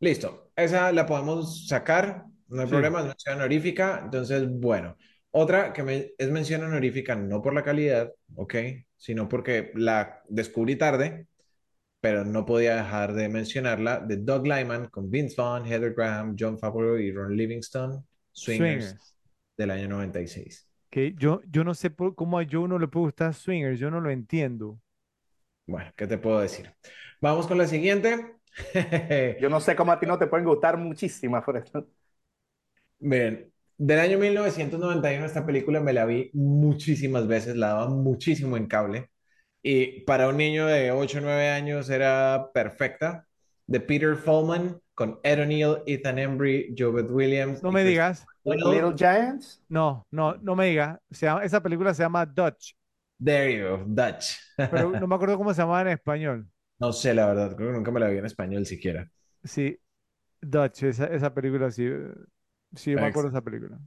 listo. 0.00 0.52
Esa 0.56 0.92
la 0.92 1.06
podemos 1.06 1.66
sacar, 1.68 2.24
no 2.48 2.62
hay 2.62 2.66
Sí. 2.66 2.66
problema, 2.68 3.00
es 3.00 3.06
mención 3.06 3.36
honorífica. 3.36 4.00
Entonces, 4.04 4.48
bueno. 4.50 4.96
Otra 5.32 5.72
que 5.72 5.82
me- 5.82 6.12
es 6.18 6.30
mención 6.30 6.62
honorífica 6.62 7.16
no 7.16 7.42
por 7.42 7.54
la 7.54 7.62
calidad, 7.64 8.12
ok, 8.36 8.54
sino 8.96 9.28
porque 9.28 9.72
la 9.74 10.22
descubrí 10.28 10.76
tarde, 10.76 11.26
pero 12.00 12.24
no 12.24 12.46
podía 12.46 12.76
dejar 12.76 13.14
de 13.14 13.28
mencionarla, 13.30 14.00
de 14.00 14.18
Doug 14.18 14.46
Liman 14.46 14.88
con 14.88 15.10
Vince 15.10 15.36
Vaughn, 15.36 15.66
Heather 15.66 15.94
Graham, 15.94 16.36
John 16.38 16.58
Favreau 16.58 16.98
y 16.98 17.12
Ron 17.12 17.36
Livingston, 17.36 18.06
Swingers, 18.32 18.96
Swingers. 18.96 19.14
del 19.56 19.70
año 19.72 19.88
96. 19.88 20.68
Que 20.94 21.12
yo, 21.18 21.40
yo 21.50 21.64
no 21.64 21.74
sé 21.74 21.90
por- 21.90 22.14
cómo 22.14 22.38
a 22.38 22.46
Joe 22.48 22.68
no 22.68 22.78
le 22.78 22.86
puede 22.86 23.06
gustar 23.06 23.34
Swingers, 23.34 23.80
yo 23.80 23.90
no 23.90 24.00
lo 24.00 24.10
entiendo. 24.10 24.78
Bueno, 25.66 25.90
¿qué 25.96 26.06
te 26.06 26.18
puedo 26.18 26.40
decir? 26.40 26.70
Vamos 27.20 27.46
con 27.46 27.58
la 27.58 27.66
siguiente. 27.66 28.36
Yo 29.40 29.48
no 29.48 29.60
sé 29.60 29.74
cómo 29.74 29.92
a 29.92 29.98
ti 29.98 30.06
no 30.06 30.18
te 30.18 30.26
pueden 30.26 30.46
gustar 30.46 30.76
muchísimas, 30.78 31.42
por 31.44 31.56
eso. 31.56 31.88
Miren, 33.00 33.52
del 33.76 33.98
año 34.00 34.18
1991 34.18 35.26
esta 35.26 35.44
película 35.44 35.80
me 35.80 35.92
la 35.92 36.04
vi 36.06 36.30
muchísimas 36.32 37.26
veces, 37.26 37.56
la 37.56 37.68
daba 37.68 37.88
muchísimo 37.88 38.56
en 38.56 38.66
cable 38.66 39.10
y 39.62 40.00
para 40.02 40.28
un 40.28 40.36
niño 40.36 40.66
de 40.66 40.92
8 40.92 41.18
o 41.18 41.20
9 41.22 41.48
años 41.50 41.90
era 41.90 42.50
perfecta. 42.54 43.26
De 43.66 43.80
Peter 43.80 44.16
Follman 44.16 44.80
con 44.94 45.18
Ed 45.22 45.40
O'Neill, 45.40 45.78
Ethan 45.86 46.18
Embry, 46.18 46.74
Jobeth 46.78 47.10
Williams 47.10 47.62
No 47.62 47.72
me 47.72 47.82
Chris 47.82 47.90
digas, 47.90 48.26
Little 48.44 48.92
Giants. 48.92 49.60
no, 49.68 50.06
no, 50.10 50.36
no 50.36 50.54
me 50.56 50.66
digas. 50.66 50.98
Se 51.10 51.26
llama- 51.26 51.44
esa 51.44 51.62
película 51.62 51.94
se 51.94 52.02
llama 52.02 52.26
Dutch, 52.26 52.74
There 53.22 53.50
you 53.56 53.64
go, 53.68 53.84
Dutch. 53.86 54.36
pero 54.68 54.90
no 55.00 55.06
me 55.06 55.14
acuerdo 55.14 55.36
cómo 55.38 55.54
se 55.54 55.62
llamaba 55.62 55.82
en 55.82 55.88
español. 55.88 56.48
No 56.78 56.92
sé, 56.92 57.14
la 57.14 57.26
verdad, 57.26 57.56
creo 57.56 57.68
que 57.70 57.74
nunca 57.76 57.90
me 57.90 58.00
la 58.00 58.08
vi 58.08 58.18
en 58.18 58.26
español 58.26 58.66
siquiera. 58.66 59.08
Sí, 59.44 59.78
Dutch, 60.40 60.82
esa, 60.84 61.06
esa 61.06 61.32
película, 61.34 61.70
sí, 61.70 61.88
sí, 62.74 62.92
yo 62.92 62.98
me 62.98 63.06
acuerdo 63.06 63.30
de 63.30 63.36
esa 63.36 63.44
película. 63.44 63.78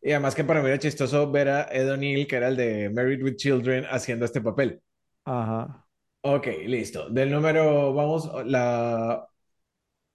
Y 0.00 0.10
además 0.12 0.34
que 0.34 0.44
para 0.44 0.60
mí 0.60 0.68
era 0.68 0.78
chistoso 0.78 1.30
ver 1.30 1.48
a 1.48 1.62
Ed 1.72 1.90
O'Neill, 1.90 2.26
que 2.26 2.36
era 2.36 2.48
el 2.48 2.56
de 2.56 2.90
Married 2.90 3.22
with 3.22 3.36
Children, 3.36 3.86
haciendo 3.90 4.24
este 4.26 4.40
papel. 4.40 4.82
Ajá. 5.24 5.86
Ok, 6.22 6.46
listo. 6.66 7.08
Del 7.10 7.30
número, 7.30 7.92
vamos, 7.92 8.30
la 8.46 9.28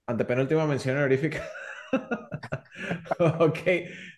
antepenúltima 0.06 0.66
mención 0.66 0.96
honorífica. 0.96 1.42
Ok, 3.40 3.58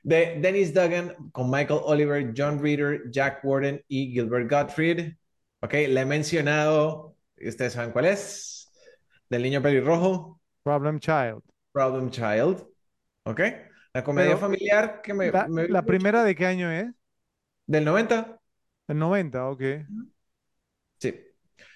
de 0.02 0.38
Dennis 0.40 0.72
Duggan 0.74 1.14
con 1.32 1.50
Michael 1.50 1.80
Oliver, 1.84 2.32
John 2.36 2.60
Reader, 2.62 3.10
Jack 3.10 3.40
Warden 3.44 3.82
y 3.88 4.12
Gilbert 4.12 4.50
Gottfried. 4.50 5.14
Ok, 5.60 5.74
la 5.88 6.02
he 6.02 6.04
mencionado, 6.06 7.16
ustedes 7.36 7.72
saben 7.74 7.92
cuál 7.92 8.06
es. 8.06 8.70
Del 9.28 9.42
niño 9.42 9.62
pelirrojo, 9.62 10.40
Problem 10.64 10.98
Child. 10.98 11.42
Problem 11.72 12.10
Child. 12.10 12.66
Ok, 13.24 13.40
la 13.94 14.04
comedia 14.04 14.36
Pero, 14.36 14.38
familiar 14.38 15.00
que 15.02 15.14
me, 15.14 15.32
La, 15.32 15.46
me- 15.46 15.68
la 15.68 15.86
primera 15.86 16.24
de 16.24 16.34
qué 16.34 16.46
año 16.46 16.70
es? 16.70 16.86
del 17.66 17.84
90. 17.84 18.38
El 18.88 18.98
90, 18.98 19.48
ok, 19.50 19.62
Sí. 20.98 21.14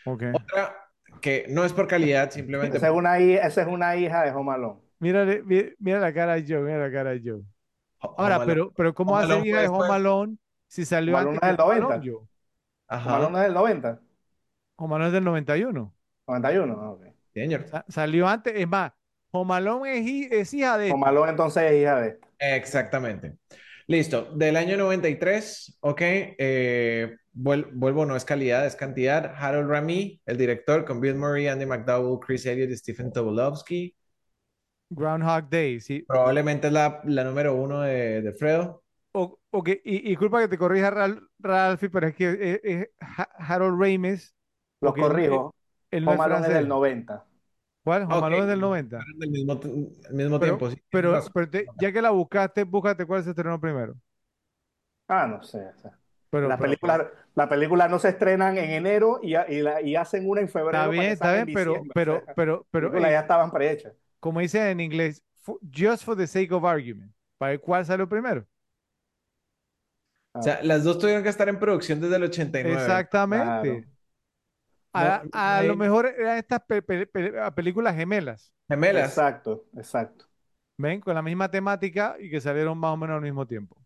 ok. 0.04 0.22
Otra 0.32 0.76
que 1.22 1.46
no 1.50 1.64
es 1.64 1.72
por 1.72 1.88
calidad, 1.88 2.30
simplemente 2.30 2.78
Esa 2.78 2.88
es 2.88 2.94
una, 2.94 3.18
esa 3.18 3.62
es 3.62 3.68
una 3.68 3.96
hija 3.96 4.22
de 4.24 4.30
Home 4.32 4.52
Alone. 5.00 5.24
Mírale, 5.24 5.42
mi- 5.42 5.74
mira 5.78 6.00
la 6.00 6.12
cara 6.12 6.34
de 6.34 6.44
Joe, 6.46 6.62
mira 6.62 6.78
la 6.78 6.92
cara 6.92 7.10
de 7.10 7.20
Joe. 7.24 7.42
Ahora, 8.00 8.44
pero, 8.44 8.72
pero 8.76 8.94
¿cómo 8.94 9.12
Home 9.12 9.20
va 9.20 9.24
a 9.24 9.26
ser 9.26 9.34
Alone 9.36 9.48
hija 9.48 9.60
de 9.60 9.68
Home. 9.68 9.94
Alone 9.94 10.36
si 10.68 10.84
salió 10.84 11.16
Home 11.16 11.28
antes 11.30 11.42
Alone 11.42 11.56
del 11.56 11.60
Home 11.60 11.80
90. 11.80 11.94
Alone, 11.94 12.10
Joe? 12.10 12.18
Home 12.88 13.14
Alone 13.16 13.26
Ajá, 13.36 13.40
es 13.40 13.44
del 13.46 13.54
90. 13.54 14.00
Home 14.76 14.94
Alone 14.94 15.06
es 15.06 15.12
del 15.12 15.24
91. 15.24 15.94
91. 16.26 16.76
ah, 16.80 16.90
ok. 16.90 17.02
señor. 17.32 17.66
Sa- 17.68 17.84
salió 17.88 18.28
antes, 18.28 18.52
es 18.56 18.68
más, 18.68 18.92
Home 19.32 19.54
Alone 19.54 19.98
es, 19.98 20.06
hi- 20.06 20.28
es 20.30 20.54
hija 20.54 20.78
de 20.78 20.92
Home. 20.92 21.06
Alone 21.06 21.30
entonces 21.30 21.62
es 21.70 21.82
hija 21.82 22.00
de. 22.00 22.18
Exactamente. 22.38 23.36
Listo. 23.88 24.24
Del 24.34 24.56
año 24.56 24.76
93, 24.76 25.78
ok. 25.80 26.00
eh, 26.02 27.16
vuel- 27.32 27.68
vuelvo, 27.72 28.04
no 28.04 28.16
es 28.16 28.24
calidad, 28.24 28.66
es 28.66 28.74
cantidad. 28.76 29.32
Harold 29.36 29.70
Rami, 29.70 30.20
el 30.26 30.36
director, 30.36 30.84
con 30.84 31.00
Bill 31.00 31.14
Murray, 31.14 31.46
Andy 31.48 31.66
McDowell, 31.66 32.18
Chris 32.18 32.44
Elliott 32.46 32.70
y 32.70 32.76
Stephen 32.76 33.12
Tobolowsky. 33.12 33.94
Groundhog 34.90 35.48
Day, 35.50 35.80
sí. 35.80 36.06
Probablemente 36.06 36.66
es 36.68 36.72
la, 36.72 37.00
la 37.04 37.22
número 37.24 37.54
uno 37.54 37.80
de, 37.82 38.20
de 38.22 38.32
Fredo. 38.32 38.82
O, 39.12 39.38
ok, 39.50 39.68
y, 39.84 39.96
y 40.06 40.08
disculpa 40.10 40.40
que 40.40 40.48
te 40.48 40.58
corrija, 40.58 40.90
Ral- 40.90 41.28
Ralphie, 41.38 41.88
pero 41.90 42.06
es 42.08 42.14
que 42.14 42.30
es, 42.30 42.60
es 42.64 42.88
Ha- 43.00 43.30
Harold 43.38 43.80
Ramis, 43.80 44.34
él, 44.94 45.20
él- 45.24 45.46
corrijo. 45.54 45.54
no 46.04 46.12
es 46.14 46.20
Home 46.20 46.46
es 46.48 46.52
del 46.54 46.68
francés. 46.68 46.68
90. 46.68 47.26
¿Cuál? 47.84 48.02
Home 48.02 48.14
Ok, 48.16 48.26
Alone 48.26 48.42
es 48.44 48.48
del 48.48 48.60
90. 48.60 49.08
fueron 49.08 49.18
del 49.20 49.30
mismo, 49.30 49.52
al 50.08 50.14
mismo 50.14 50.38
Pero, 50.38 50.60
tiempo, 50.60 50.70
sí, 50.70 50.76
pero, 50.90 51.30
pero 51.32 51.50
te- 51.50 51.72
ya 51.76 51.92
que 51.92 52.02
la 52.02 52.10
buscaste, 52.10 52.64
búscate 52.64 53.06
cuál 53.06 53.24
se 53.24 53.30
estrenó 53.30 53.60
primero. 53.60 53.94
Ah, 55.08 55.26
no 55.26 55.42
sé. 55.42 55.68
o 55.68 55.78
sea, 55.78 55.98
Pero, 56.30 56.48
La 56.48 56.58
pero, 56.58 56.74
película, 56.76 57.10
la 57.34 57.48
película 57.48 57.88
no 57.88 57.98
se 57.98 58.10
estrenan 58.10 58.58
en 58.58 58.70
enero 58.72 59.20
y, 59.22 59.36
y 59.36 59.62
la- 59.62 59.82
y 59.82 59.96
hacen 59.96 60.28
una 60.28 60.40
en 60.40 60.48
está 60.64 60.86
febrero 60.88 60.94
para 60.94 61.08
bien, 61.08 61.12
está 61.12 61.32
bien, 61.32 61.50
pero, 61.50 61.88
pero, 61.92 62.28
pero, 62.34 62.66
las 62.70 62.92
pero, 62.92 62.94
eh, 62.98 63.12
ya 63.12 63.20
estaban 63.20 63.50
prehechas. 63.52 63.94
Como 64.26 64.40
dicen 64.40 64.62
en 64.66 64.80
inglés, 64.80 65.22
just 65.72 66.04
for 66.04 66.16
the 66.16 66.26
sake 66.26 66.52
of 66.52 66.64
argument, 66.64 67.12
¿para 67.38 67.50
ver 67.52 67.60
cuál 67.60 67.84
salió 67.86 68.08
primero? 68.08 68.46
O 70.32 70.42
sea, 70.42 70.62
las 70.62 70.84
dos 70.84 70.98
tuvieron 70.98 71.22
que 71.22 71.30
estar 71.30 71.48
en 71.48 71.58
producción 71.58 72.00
desde 72.00 72.16
el 72.16 72.24
89. 72.24 72.82
Exactamente. 72.82 73.88
A, 74.92 75.22
No, 75.24 75.30
a 75.32 75.62
no 75.62 75.68
lo 75.68 75.76
mejor 75.76 76.06
eran 76.06 76.38
estas 76.38 76.60
pe- 76.66 76.82
pe- 76.82 77.06
pe- 77.06 77.38
a 77.40 77.54
películas 77.54 77.94
gemelas, 77.94 78.52
Gemelas. 78.68 79.08
Exacto, 79.10 79.66
exacto. 79.76 80.26
¿ven? 80.78 81.00
Con 81.00 81.14
la 81.14 81.22
misma 81.22 81.50
temática 81.50 82.16
y 82.18 82.30
que 82.30 82.40
salieron 82.40 82.78
más 82.78 82.92
o 82.92 82.96
menos 82.96 83.16
al 83.16 83.22
mismo 83.22 83.46
tiempo. 83.46 83.76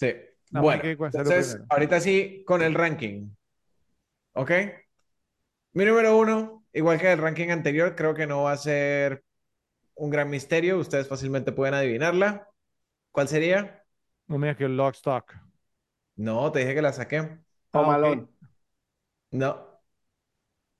Sí. 0.00 0.12
Nada 0.50 0.62
Bueno, 0.64 0.82
entonces, 1.12 1.54
primero. 1.54 1.70
ahorita 1.70 2.00
sí, 2.00 2.44
con 2.46 2.62
el 2.62 2.74
ranking. 2.74 3.30
¿Ok? 4.34 4.50
Mi 5.74 5.84
número 5.84 6.18
uno, 6.18 6.64
igual 6.72 6.98
que 7.00 7.12
el 7.12 7.18
ranking 7.18 7.48
anterior, 7.50 7.94
creo 7.96 8.14
que 8.14 8.26
no 8.26 8.42
va 8.44 8.52
a 8.52 8.56
ser 8.56 9.24
un 9.94 10.10
gran 10.10 10.30
misterio. 10.30 10.78
Ustedes 10.78 11.08
fácilmente 11.08 11.52
pueden 11.52 11.74
adivinarla. 11.74 12.48
¿Cuál 13.10 13.28
sería? 13.28 13.84
No 14.26 14.38
me 14.38 14.46
digas 14.48 14.58
que 14.58 14.68
Lock 14.68 14.94
Stock. 14.94 15.34
No, 16.16 16.50
te 16.52 16.60
dije 16.60 16.74
que 16.74 16.82
la 16.82 16.92
saqué. 16.92 17.38
Alone. 17.72 18.26
No. 19.30 19.70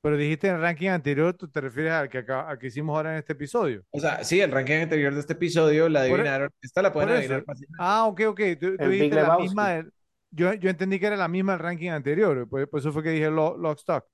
Pero 0.02 0.16
dijiste 0.16 0.48
en 0.48 0.56
el 0.56 0.60
ranking 0.60 0.88
anterior, 0.88 1.32
tú 1.34 1.48
te 1.48 1.60
refieres 1.60 1.92
al 1.92 2.08
que, 2.08 2.18
acá- 2.18 2.48
al 2.48 2.58
que 2.58 2.66
hicimos 2.66 2.96
ahora 2.96 3.12
en 3.12 3.18
este 3.18 3.34
episodio. 3.34 3.84
O 3.90 4.00
sea, 4.00 4.24
sí, 4.24 4.40
el 4.40 4.50
ranking 4.50 4.80
anterior 4.82 5.14
de 5.14 5.20
este 5.20 5.34
episodio 5.34 5.88
la 5.88 6.00
e- 6.00 6.10
adivinaron. 6.12 6.50
Esta 6.60 6.82
la 6.82 6.92
pueden 6.92 7.10
adivinar 7.10 7.44
fácilmente. 7.44 7.76
Ah, 7.78 8.06
ok, 8.06 8.20
ok. 8.28 8.40
Tú, 8.60 8.66
El 8.78 8.90
dijiste 8.90 9.14
la 9.14 9.22
Lebowski. 9.22 9.42
misma. 9.44 9.86
yo, 10.30 10.54
yo 10.54 10.70
entendí 10.70 10.98
que 10.98 11.06
era 11.06 11.16
la 11.16 11.28
misma 11.28 11.52
del 11.52 11.60
ranking 11.60 11.90
anterior. 11.90 12.48
Por, 12.48 12.68
por 12.68 12.80
eso 12.80 12.92
fue 12.92 13.02
que 13.04 13.10
dije 13.10 13.30
Lo- 13.30 13.56
Lock 13.56 13.78
Stock. 13.78 14.04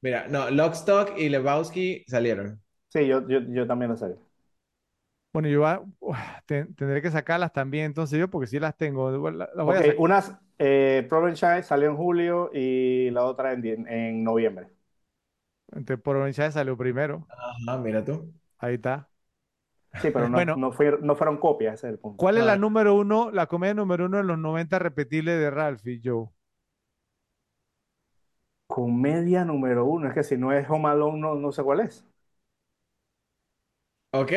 Mira, 0.00 0.26
no, 0.28 0.48
Lock, 0.50 0.72
Stock 0.74 1.12
y 1.18 1.28
Lebowski 1.28 2.04
salieron. 2.08 2.62
Sí, 2.88 3.06
yo, 3.06 3.28
yo, 3.28 3.40
yo 3.40 3.66
también 3.66 3.90
lo 3.90 3.96
sé. 3.98 4.16
Bueno, 5.36 5.48
yo 5.48 5.60
va- 5.62 5.84
uf, 6.00 6.16
ten- 6.46 6.74
tendré 6.74 7.02
que 7.02 7.10
sacarlas 7.10 7.52
también, 7.52 7.84
entonces 7.86 8.18
yo, 8.18 8.30
porque 8.30 8.46
sí 8.46 8.58
las 8.58 8.76
tengo. 8.76 9.10
Las 9.30 9.50
voy 9.64 9.76
a 9.76 9.78
Ok, 9.78 9.80
sacar. 9.82 9.96
unas, 9.98 10.32
eh, 10.58 11.06
salió 11.64 11.88
en 11.90 11.96
julio 11.96 12.50
y 12.54 13.10
la 13.10 13.24
otra 13.24 13.52
en, 13.52 13.86
en 13.88 14.24
noviembre. 14.24 14.68
Entonces, 15.72 16.02
Orange 16.06 16.50
salió 16.52 16.76
primero. 16.76 17.28
Ajá, 17.28 17.78
mira 17.78 18.04
tú. 18.04 18.32
Ahí 18.58 18.74
está. 18.74 19.10
Sí, 19.98 20.10
pero 20.10 20.28
no, 20.28 20.42
Bueno. 20.44 20.54
no, 20.54 20.72
fue- 20.72 20.98
no 21.00 21.16
fueron 21.16 21.38
copias, 21.38 21.74
ese 21.74 21.86
es 21.88 21.92
el 21.94 21.98
punto. 21.98 22.24
¿Cuál 22.24 22.36
es 22.38 22.44
la 22.44 22.56
Ah. 22.56 22.58
número 22.58 22.94
uno, 22.94 23.30
la 23.30 23.46
comedia 23.46 23.72
número 23.74 24.04
uno 24.06 24.18
de 24.18 24.24
los 24.24 24.38
90 24.38 24.78
repetible 24.78 25.32
de 25.32 25.50
Ralph 25.50 25.86
y 25.86 26.00
Joe? 26.04 26.28
Comedia 28.68 29.44
número 29.44 29.84
uno, 29.86 30.06
es 30.08 30.14
que 30.14 30.22
si 30.22 30.36
no 30.36 30.52
es 30.52 30.68
Home 30.70 30.88
Alone, 30.88 31.18
no, 31.20 31.34
no 31.34 31.50
sé 31.52 31.62
cuál 31.64 31.80
es. 31.80 32.04
Ok. 34.12 34.32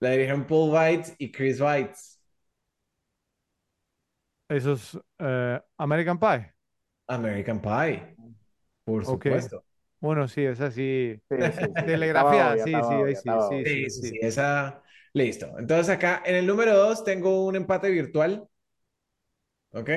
La 0.00 0.10
dirigieron 0.10 0.46
Paul 0.46 0.70
Weitz 0.72 1.14
y 1.18 1.32
Chris 1.32 1.60
Weitz. 1.60 2.20
Eso 4.48 4.72
es 4.74 4.98
eh, 5.18 5.60
American 5.78 6.18
Pie. 6.18 6.54
American 7.08 7.60
Pie, 7.62 8.14
por 8.84 9.04
Ok. 9.04 9.26
supuesto. 9.26 9.64
Bueno, 10.00 10.28
sí, 10.28 10.42
es 10.44 10.60
así. 10.60 11.20
Sí, 11.30 11.36
sí, 11.52 11.66
sí. 11.76 11.84
Telegrafía, 11.84 12.58
sí, 12.58 12.82
Sí, 12.82 13.10
sí, 13.12 13.90
sí. 13.90 13.90
sí, 13.90 14.18
esa, 14.20 14.82
listo. 15.12 15.58
Entonces 15.58 15.88
acá 15.94 16.22
en 16.24 16.36
el 16.36 16.46
número 16.46 16.76
dos 16.76 17.04
tengo 17.04 17.44
un 17.46 17.56
empate 17.56 17.90
virtual, 17.90 18.48
¿ok? 19.72 19.90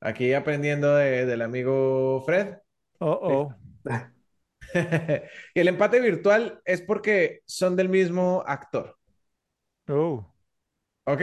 Aquí 0.00 0.32
aprendiendo 0.34 0.94
de- 0.96 1.26
del 1.26 1.42
amigo 1.42 2.22
Fred. 2.26 2.58
Oh, 3.00 3.06
oh. 3.22 3.54
Y 5.54 5.60
el 5.60 5.68
empate 5.68 6.00
virtual 6.00 6.60
es 6.64 6.82
porque 6.82 7.40
son 7.46 7.76
del 7.76 7.88
mismo 7.88 8.42
actor, 8.46 8.96
Oh, 9.88 10.24
¿ok? 11.04 11.22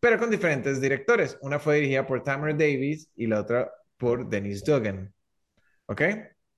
Pero 0.00 0.18
con 0.18 0.30
diferentes 0.30 0.80
directores. 0.80 1.38
Una 1.42 1.58
fue 1.58 1.76
dirigida 1.76 2.06
por 2.06 2.22
Tamara 2.22 2.52
Davis 2.52 3.10
y 3.16 3.26
la 3.26 3.40
otra 3.40 3.70
por 3.96 4.28
Dennis 4.28 4.64
Dugan, 4.64 5.12
¿ok? 5.86 6.02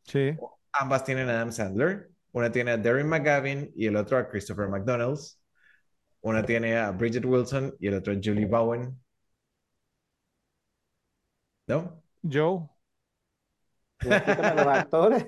sí. 0.05 0.37
Ambas 0.73 1.05
tienen 1.05 1.29
a 1.29 1.33
Adam 1.33 1.53
Sandler. 1.53 2.11
Una 2.33 2.51
tiene 2.51 2.73
a 2.73 2.79
Darren 2.79 3.09
McGavin 3.09 3.73
y 3.77 3.87
el 3.87 3.97
otro 3.97 4.17
a 4.19 4.29
Christopher 4.29 4.69
McDonald's. 4.69 5.39
Una 6.23 6.45
tiene 6.45 6.79
a 6.79 6.91
Bridget 6.93 7.25
Wilson 7.25 7.75
y 7.81 7.89
el 7.89 7.95
otro 7.95 8.13
a 8.15 8.17
Julie 8.23 8.47
Bowen. 8.47 8.99
¿No? 11.67 12.03
Joe. 12.23 12.69
Repíteme 14.01 14.55
los 14.55 14.67
actores. 14.67 15.27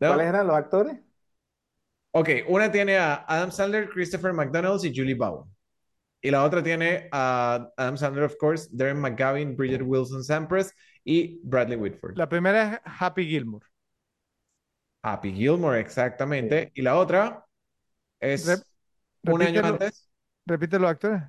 ¿No? 0.00 0.08
¿Cuáles 0.08 0.26
eran 0.28 0.46
los 0.46 0.56
actores? 0.56 0.98
Ok, 2.12 2.28
una 2.48 2.70
tiene 2.72 2.96
a 2.98 3.24
Adam 3.28 3.52
Sandler, 3.52 3.88
Christopher 3.88 4.32
McDonald's 4.32 4.84
y 4.84 4.92
Julie 4.94 5.14
Bowen. 5.14 5.48
Y 6.22 6.30
la 6.30 6.44
otra 6.44 6.62
tiene 6.62 7.08
a 7.12 7.68
Adam 7.76 7.96
Sandler, 7.98 8.24
of 8.24 8.36
course, 8.38 8.68
Darren 8.72 9.00
McGavin, 9.00 9.56
Bridget 9.56 9.82
Wilson 9.82 10.24
Sampras 10.24 10.74
y 11.04 11.40
Bradley 11.44 11.76
Whitford. 11.78 12.16
La 12.16 12.28
primera 12.28 12.74
es 12.74 12.80
Happy 13.00 13.26
Gilmore. 13.26 13.66
Happy 15.02 15.32
Gilmore, 15.32 15.80
exactamente. 15.80 16.70
Y 16.74 16.82
la 16.82 16.96
otra 16.98 17.44
es 18.20 18.46
Rep- 18.46 18.64
un 19.24 19.42
año 19.42 19.64
antes, 19.64 20.10
Repite 20.46 20.78
los 20.78 20.90
actores. 20.90 21.22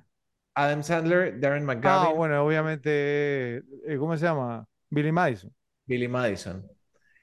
Adam 0.54 0.82
Sandler, 0.82 1.38
Darren 1.40 1.64
Ah, 1.64 1.74
McGavin, 1.74 2.16
bueno, 2.16 2.44
obviamente, 2.44 3.58
eh, 3.86 3.96
¿cómo 3.98 4.16
se 4.16 4.24
llama? 4.24 4.66
Billy 4.90 5.10
Madison. 5.12 5.52
Billy 5.86 6.08
Madison. 6.08 6.66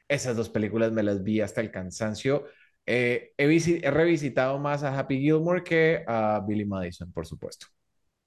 Esas 0.07 0.35
dos 0.37 0.49
películas 0.49 0.91
me 0.91 1.03
las 1.03 1.23
vi 1.23 1.41
hasta 1.41 1.61
el 1.61 1.71
cansancio. 1.71 2.45
Eh, 2.91 3.33
he, 3.37 3.47
visi- 3.47 3.81
he 3.83 3.91
revisitado 3.91 4.59
más 4.59 4.83
a 4.83 4.97
Happy 4.99 5.19
Gilmore 5.21 5.63
que 5.63 6.03
a 6.07 6.41
Billy 6.47 6.65
Madison, 6.65 7.11
por 7.13 7.27
supuesto. 7.27 7.67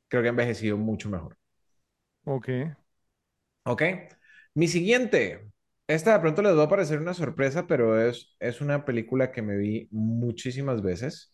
Creo 0.08 0.22
que 0.22 0.28
ha 0.28 0.32
envejecido 0.32 0.78
mucho 0.78 1.10
mejor. 1.10 1.38
Ok. 2.24 2.48
¿Ok? 3.64 3.82
Mi 4.54 4.68
siguiente. 4.68 5.48
Esta 5.86 6.14
de 6.14 6.20
pronto 6.20 6.42
les 6.42 6.56
va 6.56 6.64
a 6.64 6.68
parecer 6.68 6.98
una 7.00 7.14
sorpresa, 7.14 7.66
pero 7.66 8.00
es, 8.00 8.34
es 8.40 8.60
una 8.60 8.84
película 8.84 9.30
que 9.32 9.42
me 9.42 9.56
vi 9.56 9.88
muchísimas 9.90 10.82
veces. 10.82 11.32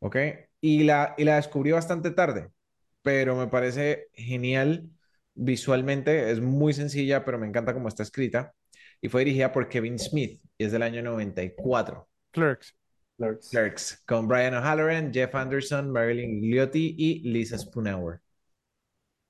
¿Ok? 0.00 0.16
Y 0.60 0.84
la, 0.84 1.14
y 1.18 1.24
la 1.24 1.36
descubrí 1.36 1.72
bastante 1.72 2.10
tarde, 2.10 2.50
pero 3.02 3.36
me 3.36 3.48
parece 3.48 4.08
genial 4.14 4.90
visualmente. 5.34 6.30
Es 6.30 6.40
muy 6.40 6.72
sencilla, 6.74 7.24
pero 7.24 7.38
me 7.38 7.46
encanta 7.46 7.74
cómo 7.74 7.88
está 7.88 8.02
escrita. 8.02 8.54
Y 9.00 9.08
fue 9.08 9.24
dirigida 9.24 9.52
por 9.52 9.68
Kevin 9.68 9.98
Smith 9.98 10.40
y 10.58 10.64
es 10.64 10.72
del 10.72 10.82
año 10.82 11.02
94. 11.02 12.08
Clerks. 12.36 12.72
Clerks. 13.18 13.50
Clerks, 13.50 14.04
con 14.06 14.28
Brian 14.28 14.54
O'Halloran, 14.54 15.12
Jeff 15.12 15.34
Anderson, 15.34 15.90
Marilyn 15.90 16.40
Gliotti 16.40 16.94
y 16.96 17.20
Lisa 17.28 17.58
Spoonauer. 17.58 18.20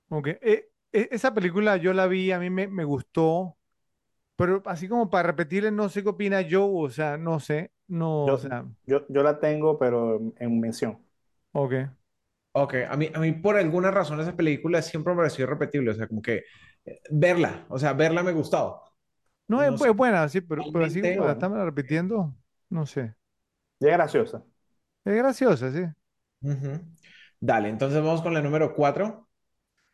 Ok. 0.09 0.27
Eh, 0.41 0.69
eh, 0.91 1.07
esa 1.11 1.33
película 1.33 1.77
yo 1.77 1.93
la 1.93 2.07
vi, 2.07 2.31
a 2.31 2.39
mí 2.39 2.49
me, 2.49 2.67
me 2.67 2.83
gustó, 2.85 3.57
pero 4.35 4.63
así 4.65 4.87
como 4.89 5.09
para 5.11 5.29
repetirle, 5.29 5.71
no 5.71 5.89
sé 5.89 6.03
qué 6.03 6.09
opina 6.09 6.45
Joe, 6.49 6.87
o 6.87 6.89
sea, 6.91 7.17
no 7.17 7.39
sé, 7.41 7.71
no, 7.87 8.31
o 8.31 8.37
Yo, 8.37 8.39
sea, 8.39 8.65
yo, 8.85 9.05
yo 9.09 9.23
la 9.23 9.39
tengo, 9.39 9.77
pero 9.79 10.17
en, 10.17 10.33
en 10.39 10.59
mención. 10.59 11.03
ok. 11.53 11.89
Ok, 12.53 12.73
a 12.89 12.97
mí, 12.97 13.09
a 13.13 13.19
mí 13.19 13.33
por 13.33 13.55
alguna 13.57 13.91
razón 13.91 14.19
esa 14.19 14.35
película 14.35 14.81
siempre 14.81 15.13
me 15.13 15.17
pareció 15.17 15.45
repetible, 15.45 15.91
o 15.91 15.93
sea, 15.93 16.07
como 16.07 16.21
que 16.23 16.43
eh, 16.85 17.01
verla, 17.11 17.65
o 17.69 17.77
sea, 17.77 17.93
verla 17.93 18.23
me 18.23 18.31
gustaba. 18.31 18.81
No, 19.47 19.61
es, 19.63 19.69
No 19.69 19.77
sé, 19.77 19.89
es 19.89 19.95
buena, 19.95 20.27
sí, 20.29 20.41
pero, 20.41 20.67
pero 20.69 20.85
así 20.85 21.01
la 21.17 21.31
bueno. 21.31 21.33
están 21.33 21.53
repitiendo, 21.65 22.35
no 22.69 22.85
sé. 22.85 23.15
Y 23.79 23.87
es 23.87 23.93
graciosa. 23.93 24.43
Es 25.05 25.15
graciosa, 25.15 25.71
sí. 25.71 25.83
Ujú. 26.41 26.81
Dale, 27.39 27.69
entonces 27.69 28.01
vamos 28.01 28.21
con 28.21 28.33
la 28.33 28.41
número 28.41 28.73
4. 28.73 29.27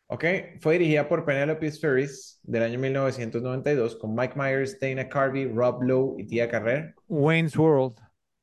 Ok, 0.06 0.24
fue 0.60 0.74
dirigida 0.74 1.08
por 1.08 1.24
Penelope 1.24 1.70
Ferris 1.72 2.38
del 2.42 2.62
año 2.62 2.78
1992 2.78 3.96
con 3.96 4.14
Mike 4.14 4.34
Myers, 4.36 4.78
Dana 4.78 5.08
Carvey, 5.08 5.46
Rob 5.46 5.82
Lowe 5.82 6.16
y 6.18 6.26
Tia 6.26 6.48
Carrere. 6.48 6.94
Wayne's 7.08 7.56
World. 7.56 7.98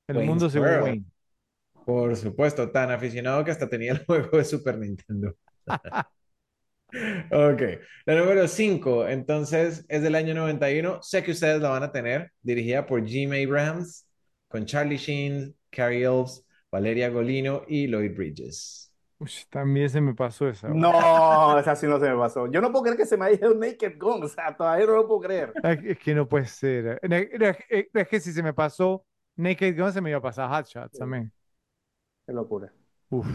El 0.07 0.17
Wayne's 0.17 0.29
mundo 0.29 0.49
según 0.49 0.67
World. 0.67 0.83
Wayne. 0.83 1.05
Por 1.85 2.15
supuesto, 2.15 2.71
tan 2.71 2.91
aficionado 2.91 3.43
que 3.43 3.51
hasta 3.51 3.69
tenía 3.69 3.93
el 3.93 4.05
juego 4.05 4.37
de 4.37 4.45
Super 4.45 4.77
Nintendo. 4.77 5.35
Ok, 7.31 7.61
la 8.05 8.15
número 8.15 8.47
5, 8.49 9.07
entonces 9.07 9.85
es 9.87 10.01
del 10.01 10.13
año 10.13 10.33
91. 10.33 11.01
Sé 11.01 11.23
que 11.23 11.31
ustedes 11.31 11.61
la 11.61 11.69
van 11.69 11.83
a 11.83 11.91
tener, 11.93 12.33
dirigida 12.41 12.85
por 12.85 13.05
Jim 13.07 13.31
Abrahams, 13.31 14.05
con 14.51 14.65
Charlie 14.65 14.97
Sheen, 14.97 15.55
Carrie 15.69 16.03
Elves, 16.03 16.45
Valeria 16.71 17.09
Golino 17.09 17.63
y 17.67 17.87
Lloyd 17.87 18.15
Bridges. 18.15 18.93
Uy, 19.19 19.29
también 19.49 19.89
se 19.89 20.01
me 20.01 20.15
pasó 20.15 20.47
esa. 20.49 20.67
güey. 20.69 20.79
No, 20.81 21.59
esa 21.59 21.75
sí 21.75 21.85
no 21.87 21.99
se 21.99 22.09
me 22.09 22.17
pasó. 22.17 22.47
Yo 22.51 22.59
no 22.61 22.71
puedo 22.71 22.83
creer 22.83 22.97
que 22.97 23.05
se 23.05 23.17
me 23.17 23.25
haya 23.25 23.35
ido 23.37 23.53
Naked 23.55 23.97
Gun. 23.99 24.23
O 24.23 24.27
sea, 24.27 24.55
todavía 24.55 24.85
no 24.87 24.93
lo 24.93 25.07
puedo 25.07 25.21
creer. 25.21 25.53
Es, 25.63 25.79
es 25.83 25.99
que 25.99 26.15
no 26.15 26.27
puede 26.27 26.45
ser. 26.45 26.99
Es, 27.03 27.87
es- 27.93 28.07
que 28.07 28.19
si 28.19 28.31
se 28.33 28.41
me 28.43 28.53
pasó 28.53 29.05
Naked 29.35 29.77
Gun, 29.79 29.93
se 29.93 30.01
me 30.01 30.09
iba 30.09 30.19
a 30.19 30.21
pasar 30.21 30.49
Hot 30.49 30.67
Shots 30.67 30.97
también. 30.97 31.31
Qué 32.25 32.33
locura. 32.33 32.73
Uf. 33.09 33.27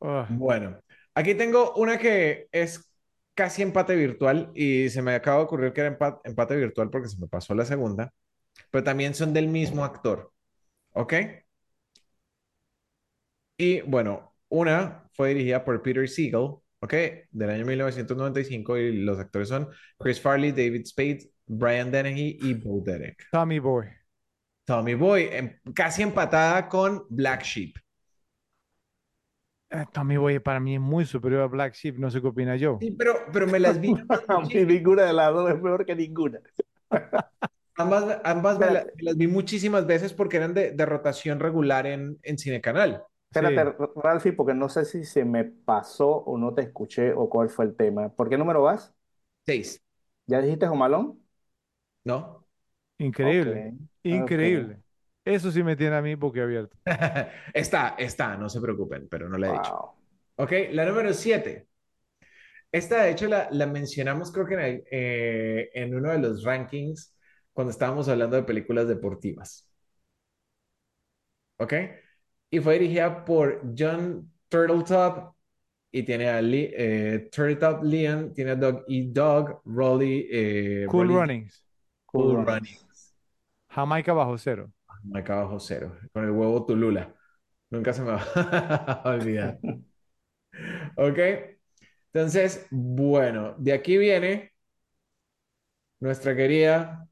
Ah, 0.00 0.26
Bueno, 0.28 0.78
aquí 1.14 1.34
tengo 1.34 1.72
una 1.76 1.98
que 1.98 2.48
es 2.52 2.90
casi 3.34 3.62
empate 3.62 3.94
virtual 3.96 4.50
y 4.54 4.88
se 4.90 5.02
me 5.02 5.14
acaba 5.14 5.38
de 5.38 5.44
ocurrir 5.44 5.72
que 5.72 5.80
era 5.82 5.98
empa- 5.98 6.20
empate 6.24 6.56
virtual 6.56 6.90
porque 6.90 7.08
se 7.08 7.18
me 7.18 7.28
pasó 7.28 7.54
la 7.54 7.64
segunda, 7.64 8.12
pero 8.70 8.84
también 8.84 9.14
son 9.14 9.32
del 9.32 9.48
mismo 9.48 9.84
actor, 9.84 10.32
¿ok? 10.96 11.12
Y 13.58 13.80
bueno, 13.82 14.34
una 14.48 15.08
fue 15.14 15.30
dirigida 15.30 15.64
por 15.64 15.82
Peter 15.82 16.08
Siegel, 16.08 16.56
¿ok? 16.80 16.94
Del 17.30 17.50
año 17.50 17.64
1995 17.66 18.76
y 18.76 19.02
los 19.02 19.18
actores 19.18 19.48
son 19.48 19.68
Chris 19.98 20.20
Farley, 20.20 20.52
David 20.52 20.84
Spade, 20.86 21.30
Brian 21.46 21.90
Dennehy 21.90 22.38
y 22.42 22.54
Bo 22.54 22.80
Derek. 22.84 23.22
Tommy 23.30 23.60
Boy. 23.60 23.86
Tommy 24.66 24.94
Boy, 24.94 25.28
em- 25.32 25.60
casi 25.74 26.02
empatada 26.02 26.68
con 26.68 27.04
Black 27.10 27.42
Sheep. 27.44 27.76
Eh, 29.70 29.84
Tommy 29.92 30.16
Boy 30.16 30.38
para 30.40 30.60
mí 30.60 30.74
es 30.74 30.80
muy 30.80 31.04
superior 31.06 31.42
a 31.42 31.46
Black 31.46 31.74
Sheep. 31.74 31.98
No 31.98 32.10
sé 32.10 32.20
qué 32.20 32.28
opina 32.28 32.56
yo. 32.56 32.78
Sí, 32.80 32.90
pero, 32.92 33.14
pero 33.32 33.46
me 33.46 33.58
las 33.58 33.80
vi 33.80 33.94
A 34.28 34.40
mí 34.40 34.64
ninguna 34.64 35.04
de 35.04 35.12
las 35.12 35.32
dos 35.32 35.50
es 35.50 35.60
peor 35.60 35.84
que 35.86 35.96
ninguna. 35.96 36.40
Ambas, 37.78 38.20
ambas 38.24 38.58
me, 38.58 38.70
la- 38.70 38.86
me 38.94 39.02
las 39.02 39.16
vi 39.16 39.26
muchísimas 39.26 39.86
veces 39.86 40.12
porque 40.14 40.38
eran 40.38 40.54
de, 40.54 40.70
de 40.72 40.86
rotación 40.86 41.40
regular 41.40 41.86
en, 41.86 42.18
en 42.22 42.38
Cine 42.38 42.60
Canal. 42.60 43.04
Espérate, 43.30 43.64
Ralphie, 43.96 44.32
porque 44.32 44.54
no 44.54 44.68
sé 44.70 44.84
si 44.86 45.04
se 45.04 45.24
me 45.24 45.44
pasó 45.44 46.08
o 46.08 46.38
no 46.38 46.54
te 46.54 46.62
escuché 46.62 47.12
o 47.12 47.28
cuál 47.28 47.50
fue 47.50 47.66
el 47.66 47.76
tema. 47.76 48.08
¿Por 48.08 48.28
qué 48.30 48.38
número 48.38 48.62
vas? 48.62 48.94
Seis, 49.44 49.82
¿Ya 50.26 50.40
dijiste 50.40 50.66
Jomalón? 50.66 51.22
¿no? 52.04 52.46
Increíble. 52.98 53.66
Ok, 54.10 54.38
Increíble. 54.42 54.82
Eso 55.24 55.50
sí 55.50 55.62
me 55.62 55.76
tiene 55.76 55.96
a 55.96 56.02
mí 56.02 56.14
boquiabierto. 56.14 56.76
Está, 57.54 57.94
está, 57.98 58.36
no 58.36 58.48
se 58.48 58.60
preocupen, 58.60 59.08
pero 59.08 59.28
no 59.28 59.38
la 59.38 59.48
he 59.48 59.52
dicho. 59.52 59.72
Wow. 59.72 59.94
Ok, 60.36 60.52
la 60.72 60.86
número 60.86 61.12
siete. 61.14 61.68
Esta, 62.72 63.02
de 63.04 63.10
hecho, 63.12 63.26
la, 63.28 63.48
la 63.50 63.66
mencionamos 63.66 64.32
creo 64.32 64.46
que 64.46 64.54
en, 64.54 64.60
el- 64.60 64.84
eh, 64.90 65.70
en 65.74 65.94
uno 65.94 66.10
de 66.12 66.18
los 66.18 66.42
rankings 66.44 67.14
cuando 67.56 67.72
estábamos 67.72 68.08
hablando 68.08 68.36
de 68.36 68.44
películas 68.44 68.88
deportivas. 68.88 69.68
¿Ok? 71.58 71.72
Y 72.50 72.60
fue 72.60 72.74
dirigida 72.78 73.24
por 73.24 73.62
John 73.76 74.32
Turtletop 74.48 75.34
y 75.92 76.04
tiene 76.04 76.28
a 76.30 76.42
Lee, 76.42 76.72
eh, 76.76 77.28
Turtletop 77.32 77.82
Leon, 77.84 78.34
tiene 78.34 78.52
a 78.52 78.56
Doug 78.56 78.84
E. 78.88 79.08
Dog, 79.10 79.62
Rolly, 79.64 80.28
eh, 80.30 80.88
Cool 80.88 81.08
Rolly- 81.08 81.14
Runnings. 81.14 81.62
Cool 82.06 82.28
Cool 82.28 82.44
Runnings. 82.44 82.46
Runnings. 82.46 83.14
Jamaica 83.70 84.12
bajo 84.14 84.38
cero. 84.38 84.72
Acá 85.14 85.34
abajo 85.40 85.58
cero, 85.60 85.96
con 86.12 86.24
el 86.24 86.30
huevo 86.30 86.64
Tulula. 86.66 87.14
Nunca 87.70 87.92
se 87.92 88.02
me 88.02 88.12
va 88.12 88.22
a 89.04 89.10
olvidar. 89.10 89.60
¿Ok? 90.96 91.18
Entonces, 92.12 92.66
bueno, 92.70 93.54
de 93.58 93.72
aquí 93.72 93.96
viene 93.98 94.52
nuestra 96.00 96.34
querida 96.36 97.08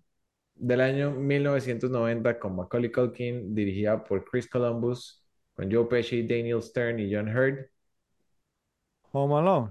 del 0.55 0.81
año 0.81 1.11
1990 1.13 2.39
con 2.39 2.57
Macaulay 2.57 2.91
Culkin, 2.93 3.55
dirigida 3.55 4.03
por 4.05 4.25
Chris 4.25 4.49
Columbus, 4.49 5.25
con 5.55 5.71
Joe 5.71 5.87
Pesci, 5.87 6.23
Daniel 6.27 6.63
Stern 6.63 6.99
y 7.01 7.13
John 7.15 7.29
Hurt. 7.29 7.69
Home 9.13 9.35
Alone. 9.35 9.71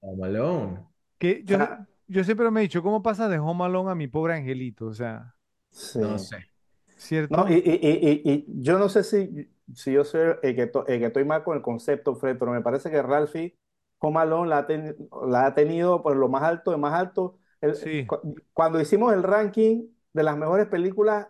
Home 0.00 0.24
Alone. 0.26 0.86
Que 1.18 1.42
yo, 1.44 1.58
yo 2.06 2.24
siempre 2.24 2.50
me 2.50 2.60
he 2.60 2.62
dicho, 2.64 2.82
¿cómo 2.82 3.02
pasa 3.02 3.28
de 3.28 3.38
Home 3.38 3.64
Alone 3.64 3.90
a 3.90 3.94
mi 3.94 4.08
pobre 4.08 4.34
angelito? 4.34 4.86
O 4.86 4.94
sea, 4.94 5.34
Sí. 5.70 5.98
No 5.98 6.18
sé. 6.18 6.36
No, 6.36 6.96
¿cierto? 6.96 7.48
y, 7.48 7.54
y- 7.54 7.80
y- 7.82 8.22
y- 8.24 8.44
y 8.46 8.62
yo 8.62 8.78
no 8.78 8.88
sé 8.88 9.02
si, 9.02 9.50
si 9.74 9.92
yo 9.92 10.04
soy 10.04 10.36
el 10.42 10.54
que, 10.54 10.66
to- 10.68 10.86
el 10.86 11.00
que 11.00 11.06
estoy 11.06 11.24
mal 11.24 11.42
con 11.42 11.56
el 11.56 11.62
concepto, 11.62 12.14
Fred, 12.14 12.36
pero 12.38 12.52
me 12.52 12.60
parece 12.62 12.90
que 12.90 13.02
Ralphie 13.02 13.58
Home 13.98 14.20
Alone 14.20 14.48
la 14.50 14.58
ha, 14.58 14.66
ten- 14.66 14.96
la 15.28 15.46
ha 15.46 15.54
tenido 15.54 16.02
por 16.02 16.16
lo 16.16 16.28
más 16.28 16.42
alto 16.42 16.70
de 16.70 16.76
más 16.76 16.92
alto. 16.94 17.38
El- 17.60 17.74
Sí, 17.74 18.06
cu- 18.06 18.34
cuando 18.52 18.80
hicimos 18.80 19.12
el 19.12 19.22
ranking 19.22 19.88
de 20.14 20.24
las 20.24 20.36
mejores 20.38 20.68
películas, 20.68 21.28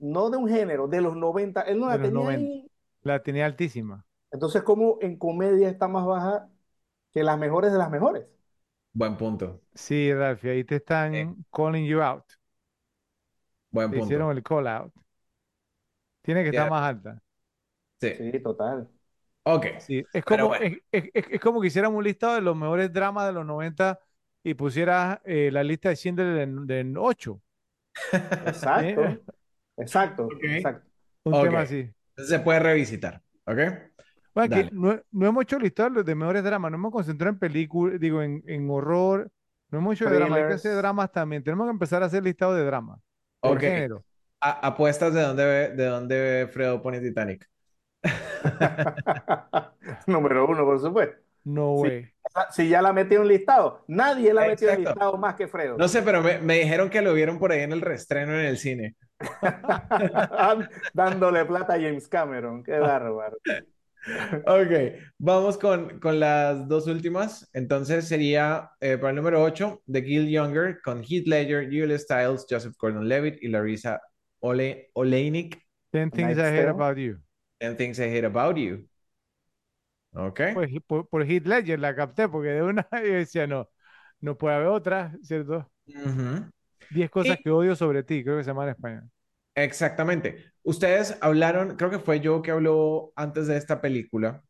no 0.00 0.28
de 0.30 0.36
un 0.36 0.48
género, 0.48 0.86
de 0.88 1.00
los 1.00 1.16
90 1.16 1.62
él 1.62 1.78
no 1.80 1.88
de 1.88 1.98
la 1.98 2.00
tenía 2.00 2.10
90. 2.10 2.50
ahí. 2.50 2.68
La 3.02 3.22
tenía 3.22 3.46
altísima. 3.46 4.04
Entonces, 4.30 4.62
¿cómo 4.62 4.98
en 5.00 5.16
comedia 5.18 5.68
está 5.68 5.88
más 5.88 6.06
baja 6.06 6.50
que 7.12 7.22
las 7.24 7.38
mejores 7.38 7.72
de 7.72 7.78
las 7.78 7.90
mejores? 7.90 8.26
Buen 8.94 9.16
punto. 9.18 9.60
Sí, 9.74 10.12
Ralphie, 10.14 10.50
ahí 10.50 10.64
te 10.64 10.76
están 10.76 11.44
calling 11.52 11.84
you 11.86 12.00
out. 12.02 12.24
buen 13.70 13.92
Te 13.92 13.98
hicieron 13.98 14.32
punto. 14.32 14.36
el 14.36 14.42
call 14.42 14.66
out. 14.66 14.92
Tiene 16.22 16.42
que 16.42 16.50
estar 16.50 16.66
Ya, 16.66 16.68
más 16.68 16.82
alta. 16.82 17.22
Sí. 18.00 18.12
Sí, 18.16 18.40
total. 18.42 18.88
Ok. 19.44 19.66
Sí, 19.76 20.08
es 20.12 20.24
Pero 20.26 20.46
como, 20.46 20.48
bueno. 20.48 20.66
es, 20.66 20.78
es- 20.92 21.10
es- 21.12 21.26
es 21.30 21.40
como 21.40 21.60
que 21.60 21.66
hiciéramos 21.68 21.98
un 21.98 22.04
listado 22.04 22.34
de 22.36 22.40
los 22.42 22.56
mejores 22.56 22.92
dramas 22.92 23.26
de 23.26 23.32
los 23.32 23.44
90 23.44 23.98
y 24.44 24.54
pusieras 24.54 25.20
eh, 25.24 25.50
la 25.52 25.64
lista 25.64 25.88
de 25.88 25.96
Schindler 25.96 26.38
en 26.70 26.96
8. 26.96 27.40
Exacto, 28.44 29.02
exacto, 29.76 30.28
exacto. 30.42 30.88
Un 31.24 31.42
tema 31.42 31.60
así. 31.60 31.90
Se 32.16 32.38
puede 32.40 32.60
revisitar. 32.60 33.22
¿Ok? 33.46 33.58
Bueno, 34.34 34.56
Dale. 34.56 34.70
no, 34.72 35.00
no 35.10 35.26
hemos 35.26 35.42
hecho 35.42 35.58
listados 35.58 36.04
de 36.04 36.14
mejores 36.14 36.42
dramas, 36.42 36.70
no 36.70 36.76
hemos 36.78 36.92
concentrado 36.92 37.32
en 37.34 37.38
películas, 37.38 38.00
digo, 38.00 38.22
en, 38.22 38.42
en 38.46 38.68
horror, 38.70 39.30
no 39.70 39.78
hemos 39.78 39.94
hecho 39.94 40.08
de 40.08 40.16
drama, 40.16 40.36
hay 40.36 40.46
que 40.46 40.54
hacer 40.54 40.74
dramas 40.76 41.12
también. 41.12 41.44
Tenemos 41.44 41.66
que 41.66 41.70
empezar 41.72 42.02
a 42.02 42.06
hacer 42.06 42.22
listados 42.22 42.56
de 42.56 42.64
drama, 42.64 42.98
por 43.40 43.52
Ok. 43.56 43.60
género. 43.60 44.04
A- 44.40 44.66
apuestas 44.68 45.12
de 45.14 45.20
dónde, 45.22 45.44
ve- 45.44 45.76
de 45.76 45.84
dónde 45.86 46.48
Fredo 46.50 46.80
pone 46.82 47.00
Titanic. 47.00 47.46
Número 50.06 50.46
uno, 50.48 50.64
por 50.64 50.80
supuesto. 50.80 51.16
No 51.44 51.76
Si, 51.76 51.82
way. 51.82 52.08
si 52.50 52.68
ya 52.68 52.80
la 52.82 52.92
metió 52.92 53.20
en 53.22 53.28
listado, 53.28 53.84
nadie 53.88 54.32
la 54.32 54.46
metió 54.46 54.70
en 54.70 54.80
listado 54.84 55.16
más 55.18 55.34
que 55.34 55.48
Fredo. 55.48 55.76
No 55.76 55.88
sé, 55.88 56.02
pero 56.02 56.22
me, 56.22 56.38
me 56.38 56.58
dijeron 56.60 56.88
que 56.90 57.02
lo 57.02 57.12
vieron 57.14 57.38
por 57.38 57.52
ahí 57.52 57.60
en 57.62 57.72
el 57.72 57.80
reestreno 57.80 58.32
en 58.38 58.46
el 58.46 58.58
cine. 58.58 58.96
Dándole 60.94 61.44
plata 61.44 61.74
a 61.74 61.80
James 61.80 62.08
Cameron, 62.08 62.62
qué 62.62 62.78
bárbaro. 62.78 63.36
Ok, 64.46 64.98
vamos 65.18 65.56
con, 65.58 66.00
con 66.00 66.18
las 66.18 66.66
dos 66.66 66.86
últimas. 66.88 67.48
Entonces 67.52 68.08
sería 68.08 68.70
eh, 68.80 68.96
para 68.98 69.10
el 69.10 69.16
número 69.16 69.42
8, 69.42 69.82
The 69.90 70.02
Gil 70.02 70.28
Younger, 70.28 70.80
con 70.82 71.02
Heath 71.04 71.26
Ledger, 71.26 71.66
Julia 71.66 71.98
Stiles, 71.98 72.46
Joseph 72.50 72.74
Gordon-Levitt 72.78 73.42
y 73.42 73.48
Larissa 73.48 74.00
Ole 74.40 74.90
Oleynik, 74.94 75.56
Ten 75.92 76.10
Things 76.10 76.36
I 76.36 76.40
Hate. 76.40 76.68
About 76.68 76.96
You. 76.96 77.18
and 77.60 77.76
Things 77.76 78.00
I 78.00 78.08
Hate 78.10 78.24
About 78.26 78.56
You. 78.56 78.84
Ok, 80.14 80.40
Pues 80.52 80.70
por, 80.86 81.08
por 81.08 81.22
Heath 81.24 81.46
Ledger 81.46 81.78
la 81.80 81.94
capté, 81.94 82.28
porque 82.28 82.50
de 82.50 82.62
una 82.62 82.86
yo 82.92 82.98
decía, 83.14 83.46
no, 83.46 83.68
no 84.20 84.36
puede 84.38 84.56
haber 84.56 84.68
otra, 84.68 85.16
¿cierto? 85.22 85.70
Ujú. 85.88 86.50
Diez 86.88 87.10
cosas 87.10 87.38
Y 87.38 87.42
que 87.42 87.50
odio 87.50 87.74
sobre 87.74 88.04
ti, 88.04 88.22
creo 88.22 88.36
que 88.38 88.44
se 88.44 88.50
llama 88.50 88.62
en 88.64 88.70
español. 88.70 89.10
exactamente. 89.54 90.52
Ustedes 90.62 91.18
hablaron, 91.20 91.76
creo 91.76 91.90
que 91.90 91.98
fue 91.98 92.20
yo 92.20 92.42
que 92.42 92.50
habló 92.50 93.12
antes 93.16 93.46
de 93.46 93.56
esta 93.56 93.80
película, 93.80 94.42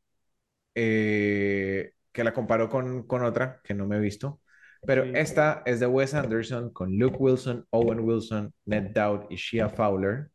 eh, 0.74 1.92
que 2.12 2.24
la 2.24 2.34
comparó 2.34 2.68
con, 2.70 3.06
con 3.06 3.24
otra 3.24 3.60
que 3.64 3.74
no 3.74 3.86
me 3.86 3.96
he 3.98 4.00
visto. 4.00 4.40
Pero 4.84 5.04
Sí. 5.04 5.12
esta 5.14 5.62
es 5.66 5.80
de 5.80 5.86
Wes 5.86 6.14
Anderson 6.14 6.72
con 6.72 6.98
Luke 6.98 7.16
Wilson, 7.18 7.66
Owen 7.70 8.00
Wilson, 8.00 8.54
Ned 8.66 8.92
Dowd 8.94 9.26
y 9.30 9.36
Shia 9.36 9.70
Fowler 9.70 10.30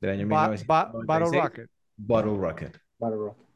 del 0.00 0.10
año 0.10 0.26
Ba- 0.28 0.56
ba- 0.66 0.96
Battle 1.02 1.30
1996. 1.30 1.30
Rocket. 1.30 1.70
Bottle 1.96 2.36
Rocket. 2.38 2.78
Bárbaro. 2.98 3.36
No, 3.36 3.49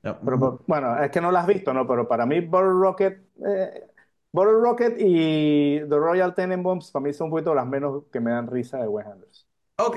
Pero, 0.00 0.20
pero, 0.38 0.64
bueno, 0.66 1.02
es 1.02 1.10
que 1.10 1.20
no 1.20 1.30
la 1.32 1.40
has 1.40 1.46
visto, 1.46 1.72
¿no? 1.74 1.86
Pero 1.86 2.08
para 2.08 2.26
mí, 2.26 2.40
Bottle 2.40 2.70
Rocket, 2.72 3.22
eh, 3.46 3.86
Bottle 4.32 4.54
Rocket 4.60 4.94
y 4.98 5.80
The 5.80 5.96
Royal 5.98 6.34
Tenenbaums, 6.34 6.90
para 6.90 7.04
mí 7.04 7.12
son 7.12 7.26
un 7.26 7.30
poquito 7.32 7.54
las 7.54 7.66
menos 7.66 8.04
que 8.12 8.20
me 8.20 8.30
dan 8.32 8.46
risa 8.48 8.78
de 8.78 8.88
Wes 8.88 9.06
Anderson. 9.06 9.48
ok, 9.76 9.96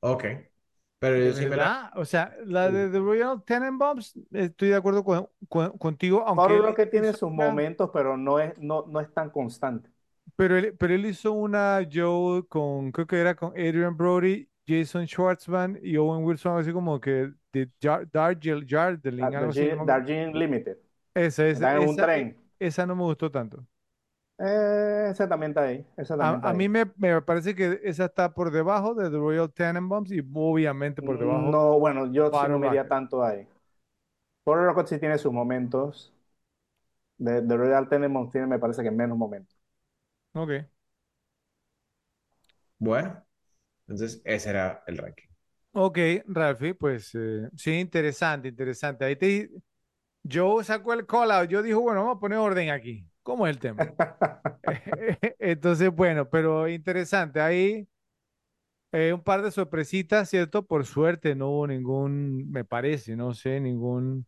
ok. 0.00 0.24
Pero 0.98 1.16
¿De 1.16 1.24
yo 1.24 1.32
sí 1.34 1.46
me 1.46 1.56
la... 1.56 1.68
verdad? 1.68 1.90
O 1.96 2.04
sea, 2.04 2.34
la 2.44 2.70
Sí. 2.70 2.70
de 2.70 2.90
The 2.90 2.98
Royal 2.98 3.42
Tenenbaums, 3.44 4.14
estoy 4.32 4.68
de 4.70 4.76
acuerdo 4.76 5.04
con- 5.04 5.28
con- 5.48 5.76
contigo, 5.78 6.24
aunque 6.26 6.56
Bottle 6.56 6.58
él 6.58 6.66
Rocket 6.66 6.90
tiene 6.90 7.12
hizo 7.12 7.14
sus 7.14 7.30
una- 7.30 7.30
momentos, 7.30 7.90
pero 7.92 8.16
no 8.16 8.40
es, 8.40 8.56
no, 8.58 8.84
no 8.88 8.98
es 9.00 9.12
tan 9.14 9.30
constante. 9.30 9.90
pero 10.36 10.56
él, 10.58 10.76
pero 10.78 10.94
él 10.94 11.06
hizo 11.06 11.32
una 11.32 11.80
Joe 11.92 12.46
con, 12.48 12.92
creo 12.92 13.06
que 13.06 13.18
era 13.20 13.34
con 13.36 13.50
Adrian 13.52 13.96
Brody, 13.96 14.48
Jason 14.70 15.06
Schwartzman 15.06 15.78
y 15.82 15.96
Owen 15.96 16.24
Wilson, 16.24 16.58
así 16.58 16.72
como 16.72 17.00
que 17.00 17.32
de 17.52 17.70
Jar, 17.82 18.08
Dar- 18.12 18.38
Darjeeling, 19.18 19.84
acuerdo. 19.84 19.86
Darjeeling 19.86 20.34
Limited. 20.36 20.76
Esa, 21.14 21.46
esa, 21.48 21.66
en 21.74 21.82
un 21.82 21.98
esa, 21.98 22.06
tren. 22.06 22.36
esa 22.58 22.86
no 22.86 22.96
me 22.96 23.02
gustó 23.04 23.30
tanto. 23.30 23.66
Eh, 24.38 25.08
esa 25.10 25.28
también 25.28 25.50
está 25.52 25.62
ahí. 25.62 25.86
Esa 25.96 26.16
también 26.16 26.38
A, 26.38 26.38
está 26.38 26.50
a 26.50 26.52
ahí. 26.52 26.58
mí 26.58 26.68
me, 26.68 26.84
me 26.96 27.20
parece 27.22 27.54
que 27.54 27.80
esa 27.82 28.04
está 28.06 28.32
por 28.34 28.50
debajo 28.52 28.94
de 28.94 29.10
The 29.10 29.16
Royal 29.16 29.52
Tenenbaums 29.52 30.10
y 30.12 30.20
obviamente 30.34 31.02
por 31.02 31.18
debajo 31.18 31.52
No, 31.52 31.78
bueno, 31.78 32.12
yo 32.12 32.32
sí 32.32 32.46
no 32.46 32.58
me 32.58 32.66
iría 32.68 32.86
tanto 32.88 33.24
ahí. 33.24 33.46
Bottle 34.44 34.64
Rocket 34.66 34.86
sí 34.88 34.98
tiene 35.00 35.18
sus 35.18 35.32
momentos. 35.32 36.12
De, 37.18 37.40
de 37.42 37.56
Royal 37.56 37.88
Tenenbaums 37.88 38.32
tiene, 38.32 38.46
me 38.48 38.58
parece 38.58 38.82
que 38.82 38.90
menos 38.90 39.16
momentos. 39.18 39.56
Ok. 40.34 40.70
Bueno, 42.78 43.24
entonces 43.90 44.22
ese 44.24 44.50
era 44.50 44.84
el 44.86 44.98
ranking. 44.98 45.26
Ok, 45.72 45.98
Ralphie, 46.26 46.74
pues 46.74 47.12
eh, 47.14 47.48
sí, 47.56 47.72
interesante, 47.72 48.48
interesante. 48.48 49.04
Ahí 49.04 49.16
te, 49.16 49.50
yo 50.22 50.62
saco 50.62 50.92
el 50.92 51.06
call 51.06 51.32
out, 51.32 51.48
yo 51.48 51.60
dijo, 51.60 51.80
bueno, 51.80 52.02
vamos 52.02 52.16
a 52.16 52.20
poner 52.20 52.38
orden 52.38 52.70
aquí. 52.70 53.04
¿Cómo 53.22 53.46
es 53.46 53.54
el 53.54 53.60
tema? 53.60 53.92
Entonces, 55.38 55.90
bueno, 55.90 56.28
pero 56.28 56.68
interesante. 56.68 57.40
Ahí 57.40 57.88
eh, 58.92 59.12
un 59.12 59.22
par 59.22 59.42
de 59.42 59.50
sorpresitas, 59.50 60.28
¿cierto? 60.28 60.64
Por 60.64 60.86
suerte 60.86 61.34
no 61.34 61.50
hubo 61.50 61.66
ningún, 61.66 62.48
me 62.50 62.64
parece, 62.64 63.16
no 63.16 63.34
sé, 63.34 63.60
ningún 63.60 64.26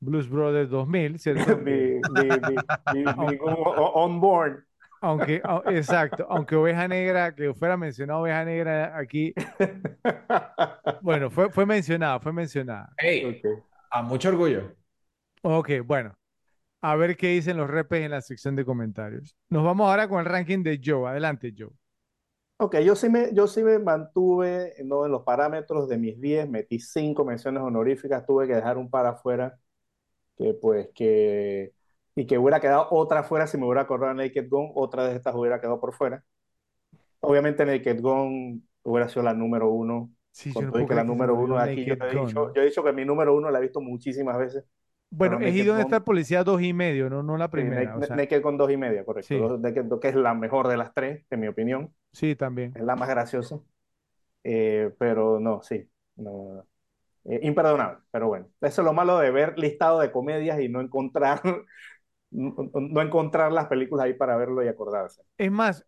Blues 0.00 0.28
Brothers 0.28 0.70
2000, 0.70 1.18
¿cierto? 1.18 1.56
Ningún 2.94 3.56
on-board. 3.94 4.65
Aunque, 5.06 5.40
au- 5.44 5.62
exacto, 5.68 6.26
aunque 6.28 6.56
Oveja 6.56 6.88
Negra, 6.88 7.34
que 7.34 7.54
fuera 7.54 7.76
mencionado 7.76 8.20
Oveja 8.22 8.44
Negra 8.44 8.96
aquí, 8.98 9.34
bueno, 11.00 11.30
fue, 11.30 11.50
fue 11.50 11.66
mencionada, 11.66 12.20
fue 12.20 12.32
mencionada. 12.32 12.96
Hey, 12.98 13.40
a 13.90 14.02
mucho 14.02 14.28
orgullo. 14.28 14.76
Ok, 15.42 15.70
bueno, 15.84 16.14
a 16.82 16.96
ver 16.96 17.16
qué 17.16 17.28
dicen 17.30 17.56
los 17.58 17.70
repes 17.70 18.02
en 18.04 18.12
la 18.12 18.22
sección 18.22 18.56
de 18.56 18.64
comentarios. 18.66 19.36
Nos 19.50 19.64
vamos 19.64 19.88
ahora 19.90 20.08
con 20.08 20.20
el 20.20 20.26
ranking 20.26 20.62
de 20.64 20.80
Joe. 20.84 21.08
Adelante, 21.10 21.54
Joe. 21.56 21.70
Ok, 22.58 22.76
yo 22.80 22.96
sí 22.96 23.10
me, 23.10 23.34
yo 23.34 23.46
sí 23.46 23.62
me 23.62 23.78
mantuve 23.78 24.74
¿no? 24.84 25.04
en 25.04 25.12
los 25.12 25.22
parámetros 25.24 25.88
de 25.88 25.98
mis 25.98 26.18
10, 26.18 26.48
metí 26.48 26.78
5 26.80 27.22
menciones 27.24 27.62
honoríficas, 27.62 28.24
tuve 28.26 28.46
que 28.46 28.54
dejar 28.54 28.78
un 28.78 28.88
par 28.90 29.04
afuera, 29.06 29.58
que 30.38 30.54
pues 30.54 30.88
que, 30.94 31.74
y 32.16 32.26
que 32.26 32.38
hubiera 32.38 32.60
quedado 32.60 32.88
otra 32.92 33.20
afuera 33.22 33.48
si 33.48 33.58
me 33.58 33.66
hubiera 33.66 33.82
acordado 33.82 34.14
Naked 34.14 34.48
Gun, 34.50 34.72
otra 34.76 35.06
de 35.08 35.16
estas 35.16 35.36
hubiera 35.36 35.60
quedado 35.60 35.80
por 35.80 35.94
fuera. 35.94 36.24
Obviamente 37.20 37.64
Naked 37.66 38.00
Gun 38.00 38.68
hubiera 38.82 39.08
sido 39.08 39.22
la 39.22 39.34
número 39.34 39.70
uno, 39.70 40.12
Sí, 40.30 40.54
yo 40.54 40.70
no 40.70 40.80
y 40.80 40.86
que 40.86 40.94
la 40.94 41.04
número 41.04 41.36
uno 41.36 41.58
aquí, 41.58 41.86
yo 41.86 41.94
he 42.00 42.14
dicho, 42.14 42.52
yo 42.54 42.62
he 42.62 42.66
dicho 42.66 42.84
que 42.84 42.92
mi 42.92 43.04
número 43.04 43.34
uno 43.36 43.50
la 43.50 43.58
he 43.58 43.62
visto 43.62 43.80
muchísimas 43.80 44.38
veces, 44.38 44.64
Bueno, 45.10 45.40
es 45.42 45.54
Naked 45.54 45.66
donde 45.66 45.80
está 45.82 45.96
el 45.96 46.04
policía 46.04 46.44
dos 46.44 46.62
y 46.62 46.72
medio, 46.72 47.08
no, 47.10 47.22
no 47.22 47.36
la 47.36 47.50
sí, 47.54 47.62
primera. 47.62 47.96
O 47.98 48.02
Na- 48.02 48.08
sea, 48.08 48.24
Naked 48.24 48.42
Gun 48.42 48.56
dos 48.56 48.70
y 48.70 48.76
media, 48.76 49.04
correcto, 49.04 49.38
sí, 49.38 49.38
Dos- 49.38 49.60
Naked 49.60 49.84
que 50.00 50.08
es 50.08 50.14
la 50.14 50.34
mejor 50.34 50.68
de 50.68 50.76
las 50.76 50.92
tres, 50.94 51.24
en 51.30 51.40
mi 51.40 51.48
opinión, 51.48 51.94
sí, 52.12 52.34
también. 52.36 52.74
es 52.74 52.82
la 52.84 52.96
más 52.96 53.08
graciosa. 53.08 53.60
Eh, 54.44 54.92
pero 54.98 55.40
no, 55.40 55.62
sí, 55.62 55.88
no, 56.16 56.66
eh, 57.26 57.40
imperdonable, 57.42 58.00
pero 58.10 58.28
bueno, 58.28 58.48
eso 58.62 58.82
es 58.82 58.86
lo 58.86 58.92
malo 58.94 59.18
de 59.18 59.30
ver 59.32 59.58
listado 59.58 60.00
de 60.00 60.12
comedias 60.12 60.60
y 60.60 60.68
no 60.70 60.80
encontrar, 60.82 61.42
no, 62.30 62.54
no 62.74 63.02
encontrar 63.02 63.52
las 63.52 63.66
películas 63.68 64.06
ahí 64.06 64.14
para 64.14 64.36
verlo 64.36 64.62
y 64.64 64.68
acordarse. 64.68 65.22
Es 65.38 65.50
más, 65.50 65.84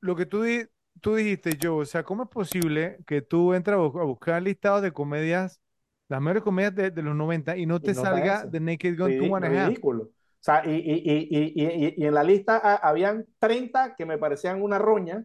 lo 0.00 0.16
que 0.16 0.26
tú, 0.26 0.42
di- 0.42 0.66
tú 1.00 1.14
dijiste, 1.14 1.58
Joe, 1.60 1.82
o 1.82 1.84
sea, 1.86 2.02
¿cómo 2.04 2.24
es 2.24 2.28
posible 2.30 2.98
que 3.06 3.22
tú 3.22 3.54
entres 3.54 3.76
a, 3.76 3.80
bu- 3.80 4.00
a 4.00 4.04
buscar 4.04 4.42
listados 4.42 4.82
de 4.82 4.92
comedias, 4.92 5.60
las 6.08 6.20
mejores 6.20 6.42
comedias 6.42 6.74
de, 6.74 6.90
de 6.90 7.02
los 7.02 7.14
90 7.16 7.56
y 7.56 7.66
no 7.66 7.80
Y 7.80 7.82
te 7.82 7.94
no 7.94 8.02
está 8.04 8.18
salga 8.18 8.48
The 8.50 8.60
Naked 8.60 8.96
Gun 8.98 9.44
a 9.44 9.48
Half? 9.66 9.76
ridículo. 9.76 10.04
O 10.04 10.10
sea, 10.40 10.64
y, 10.66 10.70
y, 10.76 10.94
y, 11.04 11.28
y, 11.30 11.64
y, 11.64 11.86
y- 11.88 11.94
y 11.98 12.06
en 12.06 12.14
la 12.14 12.24
lista 12.24 12.60
ah, 12.62 12.76
habían 12.82 13.26
30 13.38 13.94
que 13.96 14.06
me 14.06 14.18
parecían 14.18 14.62
una 14.62 14.78
roña 14.78 15.24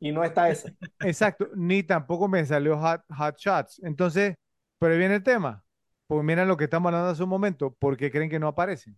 y 0.00 0.12
no 0.12 0.24
está 0.24 0.50
esa. 0.50 0.70
Exacto, 1.00 1.48
ni 1.56 1.82
tampoco 1.82 2.28
me 2.28 2.44
salió 2.44 2.78
Hot, 2.78 3.02
Hot 3.16 3.36
Shots. 3.38 3.80
Entonces, 3.84 4.34
pero 4.78 4.92
ahí 4.92 4.98
viene 4.98 5.16
el 5.16 5.22
tema. 5.22 5.64
Pues 6.06 6.22
miren 6.24 6.48
lo 6.48 6.56
que 6.56 6.64
estamos 6.64 6.88
hablando 6.90 7.10
hace 7.10 7.22
un 7.22 7.28
momento, 7.28 7.72
¿por 7.74 7.96
qué 7.96 8.10
creen 8.10 8.30
que 8.30 8.38
no 8.38 8.48
aparece? 8.48 8.94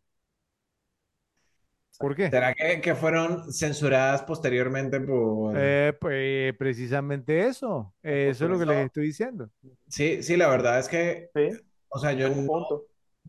¿Por 1.99 2.15
qué? 2.17 2.29
¿Será 2.31 2.55
que, 2.55 2.81
que 2.81 2.95
fueron 2.95 3.53
censuradas 3.53 4.23
posteriormente 4.23 5.01
por... 5.01 5.57
Eh, 5.57 5.93
pues 6.01 6.55
precisamente 6.57 7.47
eso. 7.47 7.95
Por 8.03 8.13
Eso 8.13 8.45
es 8.45 8.51
lo 8.51 8.59
que 8.59 8.67
les 8.67 8.87
estoy 8.87 9.07
diciendo. 9.07 9.51
Sí, 9.89 10.23
sí, 10.23 10.37
la 10.37 10.49
verdad 10.49 10.79
es 10.79 10.89
que, 10.89 11.31
sí, 11.35 11.59
o 11.89 11.99
sea, 11.99 12.13
yo 12.13 12.29
no- 12.29 12.83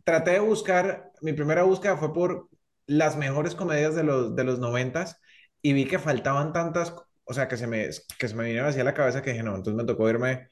traté 0.04 0.32
de 0.32 0.40
buscar, 0.40 1.12
mi 1.22 1.34
primera 1.34 1.64
búsqueda 1.64 1.98
fue 1.98 2.14
por 2.14 2.50
las 2.88 3.18
mejores 3.18 3.56
comedias 3.56 3.96
de 3.96 4.04
los, 4.04 4.36
de 4.36 4.44
los 4.44 4.60
noventas 4.60 5.20
y 5.62 5.74
vi 5.74 5.86
que 5.86 6.00
faltaban 6.00 6.54
tantas, 6.54 6.94
o 7.24 7.34
sea, 7.34 7.48
que 7.48 7.58
se 7.58 7.68
me, 7.68 7.90
que 8.18 8.28
se 8.28 8.36
me 8.36 8.44
vinieron 8.46 8.70
hacia 8.70 8.84
la 8.84 8.94
cabeza 8.94 9.22
que 9.22 9.32
dije, 9.32 9.44
no, 9.44 9.56
entonces 9.56 9.76
me 9.76 9.86
tocó 9.86 10.10
irme 10.10 10.48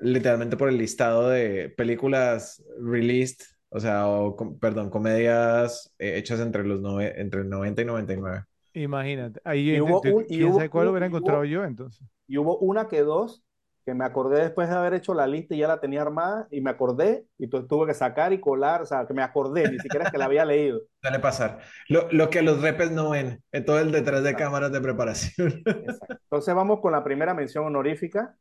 literalmente 0.00 0.56
por 0.56 0.68
el 0.68 0.78
listado 0.78 1.28
de 1.30 1.70
películas 1.70 2.62
released, 2.80 3.46
o 3.76 3.80
sea, 3.80 4.08
o, 4.08 4.34
com- 4.36 4.58
perdón, 4.58 4.90
comedias 4.90 5.94
eh, 5.98 6.16
hechas 6.16 6.40
entre 6.40 6.64
los 6.64 6.80
nove- 6.80 7.12
entre 7.16 7.42
el 7.42 7.48
90 7.48 7.82
y 7.82 7.84
99. 7.84 8.44
Imagínate. 8.74 9.40
Ahí, 9.44 9.70
Y 9.76 9.80
hubo 9.80 10.00
un- 10.00 10.24
y 10.28 10.36
¿quién 10.38 10.48
hubo 10.48 10.56
sabe 10.56 10.70
cuál 10.70 10.88
hubiera 10.88 11.06
hubo- 11.06 11.16
encontrado 11.16 11.44
yo 11.44 11.64
entonces? 11.64 12.06
Y 12.28 12.38
hubo 12.38 12.58
una 12.58 12.88
que 12.88 13.02
dos, 13.02 13.42
que 13.84 13.94
me 13.94 14.04
acordé 14.04 14.42
después 14.42 14.68
de 14.68 14.74
haber 14.74 14.94
hecho 14.94 15.14
la 15.14 15.26
lista 15.28 15.54
y 15.54 15.58
ya 15.58 15.68
la 15.68 15.78
tenía 15.80 16.02
armada, 16.02 16.48
y 16.50 16.60
me 16.60 16.70
acordé, 16.70 17.24
y 17.38 17.46
tuve 17.48 17.86
que 17.86 17.94
sacar 17.94 18.32
y 18.32 18.40
colar, 18.40 18.82
o 18.82 18.86
sea, 18.86 19.06
que 19.06 19.14
me 19.14 19.22
acordé, 19.22 19.70
ni 19.70 19.78
siquiera 19.78 20.06
es 20.06 20.10
que 20.10 20.18
la 20.18 20.24
había 20.24 20.44
leído. 20.44 20.80
Suele 21.02 21.20
pasar. 21.20 21.60
Lo, 21.88 22.10
lo 22.10 22.28
que 22.28 22.42
los 22.42 22.60
repes 22.60 22.90
no 22.90 23.10
ven, 23.10 23.42
en 23.52 23.64
todo 23.64 23.78
el 23.78 23.92
detrás 23.92 24.22
de 24.24 24.30
Exacto. 24.30 24.44
cámaras 24.44 24.72
de 24.72 24.80
preparación. 24.80 25.48
Exacto. 25.66 26.16
Entonces 26.24 26.54
vamos 26.54 26.80
con 26.80 26.92
la 26.92 27.04
primera 27.04 27.32
mención 27.32 27.64
honorífica. 27.64 28.36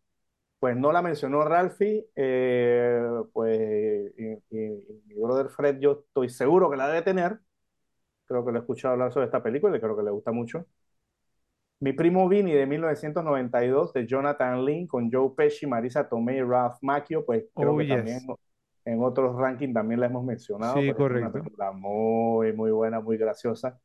Pues 0.60 0.76
no 0.78 0.92
la 0.92 1.02
mencionó 1.02 1.44
Ralphie, 1.44 2.08
eh, 2.16 3.02
pues 3.34 4.12
y, 4.18 4.24
y- 4.58 4.58
y 4.90 5.04
mi 5.08 5.16
brother 5.22 5.50
Fred, 5.50 5.80
yo 5.80 6.04
estoy 6.08 6.30
seguro 6.30 6.72
que 6.72 6.78
la 6.78 6.88
debe 6.88 7.02
tener. 7.04 7.40
Creo 8.28 8.46
que 8.46 8.52
lo 8.52 8.60
he 8.60 8.62
escuchado 8.62 8.94
hablar 8.94 9.14
sobre 9.14 9.28
esta 9.28 9.44
película 9.44 9.78
y 9.78 9.82
creo 9.82 9.98
que 9.98 10.04
le 10.04 10.12
gusta 10.12 10.32
mucho. 10.34 10.66
Mi 11.80 11.94
primo 11.94 12.28
Vinny 12.30 12.54
de 12.54 12.66
1992 12.66 13.94
de 13.94 14.08
Jonathan 14.08 14.66
Lynn 14.66 14.88
con 14.88 15.12
Joe 15.12 15.32
Pesci, 15.36 15.68
Marisa 15.68 16.08
Tomei 16.08 16.42
Ralph 16.42 16.78
Macchio, 16.82 17.26
pues 17.26 17.46
creo 17.58 17.76
Oh, 17.76 17.78
que 17.78 17.84
yes. 17.84 18.26
también 18.26 18.38
en 18.86 19.04
otros 19.04 19.36
rankings 19.38 19.74
también 19.74 20.00
la 20.00 20.08
hemos 20.08 20.24
mencionado. 20.24 20.86
Sí, 20.86 20.86
pero 20.86 21.02
es 21.02 21.12
una 21.12 21.32
correcto. 21.32 21.32
película 21.32 21.72
muy, 21.72 22.54
muy 22.54 22.72
buena, 22.72 23.00
muy 23.02 23.18
graciosa, 23.18 23.80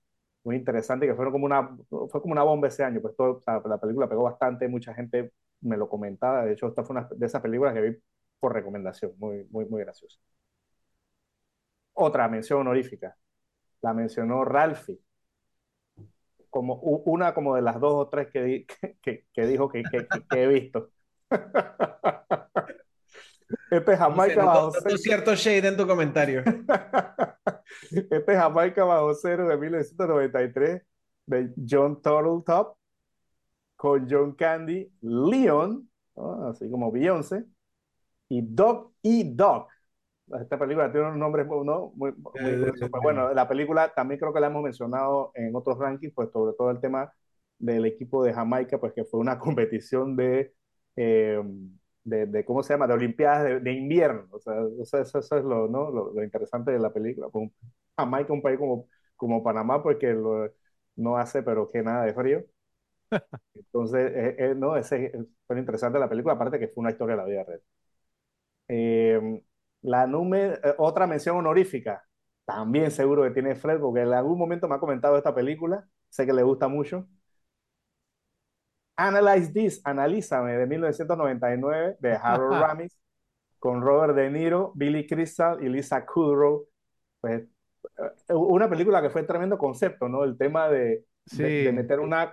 muy 0.44 0.56
interesante, 0.56 1.06
que 1.06 1.14
fue 1.14 1.30
como 1.30 1.44
una, 1.46 1.76
fue 1.88 2.22
como 2.22 2.32
una 2.32 2.42
bomba 2.44 2.68
ese 2.68 2.84
año, 2.84 3.00
pues 3.00 3.16
todo, 3.16 3.40
sea, 3.40 3.60
la 3.66 3.78
película 3.80 4.08
pegó 4.08 4.22
bastante, 4.24 4.68
mucha 4.68 4.94
gente 4.94 5.32
me 5.62 5.76
lo 5.76 5.88
comentaba, 5.88 6.44
de 6.44 6.52
hecho 6.52 6.68
esta 6.68 6.84
fue 6.84 6.96
una 6.96 7.08
de 7.10 7.26
esas 7.26 7.42
películas 7.42 7.74
que 7.74 7.80
vi 7.82 7.96
por 8.38 8.54
recomendación, 8.54 9.12
muy, 9.18 9.46
muy, 9.50 9.66
muy 9.66 9.82
graciosa. 9.82 10.18
Otra 11.94 12.28
mención 12.28 12.60
honorífica, 12.60 13.16
la 13.82 13.94
mencionó 13.94 14.44
Ralphie 14.44 15.00
como 16.50 16.74
una 16.80 17.32
como 17.32 17.54
de 17.54 17.62
las 17.62 17.78
dos 17.80 17.92
o 17.94 18.08
tres 18.08 18.28
que, 18.32 18.42
di- 18.42 18.66
que, 19.02 19.26
que 19.32 19.46
dijo 19.46 19.68
que, 19.68 19.82
que, 19.84 20.06
que 20.28 20.42
he 20.42 20.46
visto. 20.48 20.90
Este 23.70 23.92
es 23.92 23.98
Jamaica 23.98 24.44
bajo 24.44 24.70
cero. 24.72 24.96
cierto 24.98 25.34
shade 25.34 25.68
en 25.68 25.76
tu 25.76 25.86
comentario. 25.86 26.42
Este 27.90 28.32
es 28.32 28.38
Jamaica 28.38 28.84
bajo 28.84 29.14
cero 29.14 29.48
de 29.48 29.56
1993 29.56 30.82
de 31.26 31.50
John 31.68 32.00
Turtletop 32.02 32.76
con 33.80 34.06
John 34.10 34.34
Candy, 34.34 34.92
Leon, 35.00 35.88
¿no? 36.14 36.48
así 36.48 36.68
como 36.70 36.92
Beyoncé, 36.92 37.46
y 38.28 38.42
Doc 38.42 38.92
y 39.00 39.34
Doc. 39.34 39.70
Esta 40.38 40.58
película 40.58 40.92
tiene 40.92 41.06
unos 41.06 41.18
nombres 41.18 41.46
muy, 41.46 41.64
¿no? 41.64 41.90
muy, 41.96 42.12
muy 42.12 42.32
Eh. 42.40 42.72
Pues 42.78 43.02
bueno, 43.02 43.32
la 43.32 43.48
película 43.48 43.90
también 43.94 44.20
creo 44.20 44.34
que 44.34 44.40
la 44.40 44.48
hemos 44.48 44.62
mencionado 44.62 45.32
en 45.34 45.56
otros 45.56 45.78
rankings, 45.78 46.12
pues 46.14 46.30
sobre 46.30 46.54
todo 46.58 46.70
el 46.70 46.78
tema 46.78 47.10
del 47.58 47.86
equipo 47.86 48.22
de 48.22 48.34
Jamaica, 48.34 48.78
pues 48.78 48.92
que 48.92 49.06
fue 49.06 49.18
una 49.18 49.38
competición 49.56 50.14
de, 50.14 50.52
eh, 50.96 51.42
de, 52.04 52.26
de, 52.26 52.44
¿cómo 52.44 52.62
se 52.62 52.74
llama? 52.74 52.86
De 52.86 52.92
Olimpiadas 52.92 53.44
de, 53.44 53.60
de 53.60 53.72
invierno. 53.72 54.26
O 54.32 54.40
sea, 54.40 54.56
eso, 54.82 54.98
eso, 54.98 55.18
es 55.38 55.44
lo, 55.44 55.68
¿no? 55.68 55.90
lo, 55.90 56.12
lo, 56.12 56.22
interesante 56.22 56.70
de 56.70 56.78
la 56.80 56.92
película. 56.92 57.28
Con 57.30 57.50
Jamaica, 57.96 58.30
un 58.34 58.42
país 58.42 58.58
como, 58.58 58.88
como 59.16 59.42
Panamá, 59.42 59.82
porque 59.82 60.12
lo, 60.12 60.50
no 60.96 61.16
hace, 61.16 61.42
pero 61.42 61.66
que 61.66 61.82
nada 61.82 62.04
de 62.04 62.12
frío. 62.12 62.44
Entonces, 63.54 64.12
eh, 64.14 64.36
eh, 64.38 64.54
no, 64.56 64.76
ese 64.76 65.12
fue 65.46 65.58
interesante 65.58 65.98
la 65.98 66.08
película, 66.08 66.34
aparte 66.34 66.58
que 66.58 66.68
fue 66.68 66.82
una 66.82 66.90
historia 66.90 67.16
de 67.16 67.22
la 67.22 67.28
vida 67.28 67.44
real. 67.44 67.62
Eh, 68.68 69.42
la 69.82 70.06
número, 70.06 70.54
eh, 70.54 70.74
otra 70.78 71.06
mención 71.06 71.36
honorífica, 71.36 72.04
también 72.44 72.90
seguro 72.90 73.22
que 73.24 73.30
tiene 73.30 73.56
Fred, 73.56 73.80
porque 73.80 74.02
en 74.02 74.12
algún 74.12 74.38
momento 74.38 74.68
me 74.68 74.76
ha 74.76 74.80
comentado 74.80 75.16
esta 75.16 75.34
película, 75.34 75.88
sé 76.08 76.26
que 76.26 76.32
le 76.32 76.42
gusta 76.42 76.68
mucho. 76.68 77.08
Analyze 78.96 79.52
This, 79.52 79.80
Analízame, 79.84 80.56
de 80.58 80.66
1999, 80.66 81.96
de 82.00 82.12
Harold 82.14 82.58
Ramis, 82.60 82.98
con 83.58 83.82
Robert 83.82 84.14
De 84.16 84.30
Niro, 84.30 84.72
Billy 84.76 85.06
Crystal 85.06 85.62
y 85.64 85.68
Lisa 85.68 86.06
Kudrow. 86.06 86.68
Pues, 87.20 87.44
una 88.28 88.68
película 88.70 89.02
que 89.02 89.10
fue 89.10 89.24
tremendo 89.24 89.58
concepto, 89.58 90.08
¿no? 90.08 90.24
El 90.24 90.36
tema 90.38 90.68
de, 90.68 91.04
Sí. 91.26 91.42
de, 91.42 91.56
de 91.58 91.72
meter 91.72 92.00
una 92.00 92.32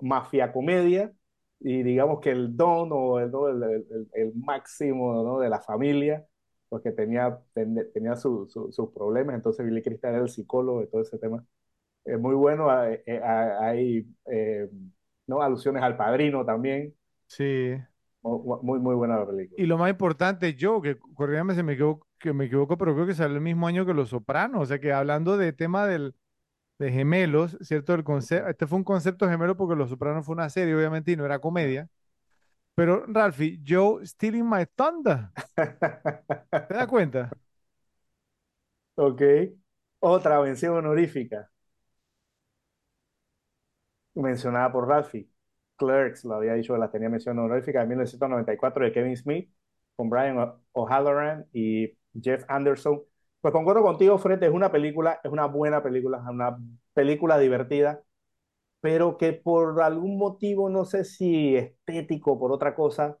mafia 0.00 0.52
comedia 0.52 1.12
y 1.60 1.82
digamos 1.82 2.20
que 2.20 2.30
el 2.30 2.56
don 2.56 2.90
o 2.92 3.18
el, 3.20 3.30
el, 3.34 3.86
el, 3.90 4.08
el 4.14 4.34
máximo 4.34 5.22
¿no? 5.22 5.38
de 5.38 5.48
la 5.48 5.60
familia, 5.60 6.26
porque 6.68 6.90
tenía, 6.92 7.38
ten, 7.54 7.88
tenía 7.92 8.16
sus 8.16 8.52
su, 8.52 8.72
su 8.72 8.92
problemas, 8.92 9.36
entonces 9.36 9.64
Billy 9.64 9.82
Crystal 9.82 10.14
era 10.14 10.22
el 10.22 10.28
psicólogo 10.28 10.80
de 10.80 10.86
todo 10.88 11.02
ese 11.02 11.18
tema. 11.18 11.44
Es 12.04 12.18
muy 12.18 12.34
bueno, 12.34 12.68
hay, 12.68 12.98
hay 13.06 14.06
eh, 14.26 14.68
¿no? 15.26 15.40
alusiones 15.40 15.82
al 15.82 15.96
padrino 15.96 16.44
también. 16.44 16.94
Sí. 17.26 17.74
Muy, 18.22 18.78
muy 18.78 18.94
buena 18.94 19.18
la 19.18 19.26
película. 19.26 19.60
Y 19.60 19.66
lo 19.66 19.78
más 19.78 19.90
importante, 19.90 20.54
yo, 20.54 20.80
que 20.80 20.96
corrígame 21.14 21.54
si 21.54 21.62
me 21.62 21.72
equivoco, 21.74 22.06
que 22.18 22.32
me 22.32 22.44
equivoco, 22.44 22.78
pero 22.78 22.94
creo 22.94 23.06
que 23.06 23.14
salió 23.14 23.36
el 23.36 23.42
mismo 23.42 23.66
año 23.66 23.84
que 23.84 23.94
Los 23.94 24.10
Sopranos, 24.10 24.62
o 24.62 24.66
sea 24.66 24.78
que 24.78 24.92
hablando 24.92 25.36
de 25.36 25.52
tema 25.52 25.86
del, 25.86 26.14
de 26.78 26.90
gemelos, 26.92 27.56
¿cierto? 27.62 27.94
El 27.94 28.04
concepto, 28.04 28.48
este 28.50 28.66
fue 28.66 28.78
un 28.78 28.84
concepto 28.84 29.28
gemelo 29.28 29.56
porque 29.56 29.76
Los 29.76 29.90
Sopranos 29.90 30.26
fue 30.26 30.34
una 30.34 30.50
serie, 30.50 30.74
obviamente, 30.74 31.12
y 31.12 31.16
no 31.16 31.24
era 31.24 31.38
comedia. 31.40 31.88
Pero, 32.74 33.04
Ralphie, 33.06 33.60
Joe 33.66 34.06
Stealing 34.06 34.48
My 34.48 34.66
Thunder. 34.76 35.30
¿Te 36.66 36.74
das 36.74 36.86
cuenta? 36.88 37.36
Ok. 38.96 39.22
Otra 40.00 40.40
mención 40.40 40.74
honorífica. 40.76 41.50
Mencionada 44.14 44.70
por 44.72 44.88
Ralphie. 44.88 45.28
Clerks, 45.76 46.24
lo 46.24 46.34
había 46.34 46.52
dicho, 46.54 46.76
la 46.76 46.90
tenía 46.90 47.08
mención 47.08 47.38
honorífica 47.38 47.80
de 47.80 47.86
1994 47.86 48.84
de 48.84 48.92
Kevin 48.92 49.16
Smith, 49.16 49.50
con 49.96 50.10
Brian 50.10 50.36
O'Halloran 50.72 51.46
y 51.52 51.92
Jeff 52.20 52.44
Anderson. 52.48 53.02
Pues 53.42 53.52
concuerdo 53.52 53.82
contigo, 53.82 54.18
Fred, 54.18 54.42
es 54.44 54.52
una 54.52 54.72
película, 54.72 55.20
es 55.24 55.32
una 55.32 55.46
buena 55.46 55.82
película, 55.84 56.18
es 56.18 56.28
una 56.30 56.58
película 56.94 57.38
divertida, 57.38 58.02
pero 58.80 59.18
que 59.18 59.32
por 59.34 59.82
algún 59.82 60.18
motivo, 60.18 60.70
no 60.70 60.84
sé 60.86 61.04
si 61.04 61.56
estético 61.56 62.32
o 62.32 62.40
por 62.40 62.52
otra 62.52 62.74
cosa, 62.74 63.18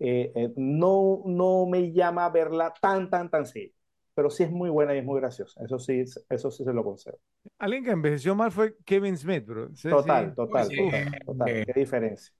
eh, 0.00 0.32
eh, 0.36 0.52
no, 0.56 1.22
no 1.26 1.66
me 1.66 1.92
llama 1.92 2.26
a 2.26 2.30
verla 2.30 2.74
tan, 2.80 3.10
tan, 3.10 3.30
tan 3.30 3.46
sí. 3.46 3.74
Pero 4.14 4.30
sí 4.30 4.44
es 4.44 4.50
muy 4.52 4.70
buena 4.70 4.94
y 4.94 4.98
es 4.98 5.04
muy 5.04 5.20
graciosa. 5.20 5.62
Eso 5.64 5.78
sí, 5.78 6.04
eso 6.30 6.50
sí 6.50 6.64
se 6.64 6.72
lo 6.74 6.84
concedo. 6.84 7.18
Alguien 7.58 7.84
que 7.84 7.90
envejeció 7.90 8.34
mal 8.34 8.50
fue 8.52 8.76
Kevin 8.84 9.16
Smith, 9.16 9.46
bro. 9.46 9.68
Sí, 9.74 9.88
total, 9.88 10.34
sí. 10.34 10.34
total, 10.34 10.68
Sí. 10.68 10.76
total, 10.76 11.08
total. 11.24 11.60
Qué 11.64 11.72
diferencia. 11.74 12.32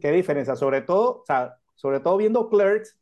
Qué 0.00 0.10
diferencia. 0.12 0.56
Sobre 0.56 0.82
todo, 0.82 1.20
o 1.22 1.24
sea, 1.26 1.56
sobre 1.74 2.00
todo 2.00 2.16
viendo 2.16 2.48
Clerks, 2.48 2.98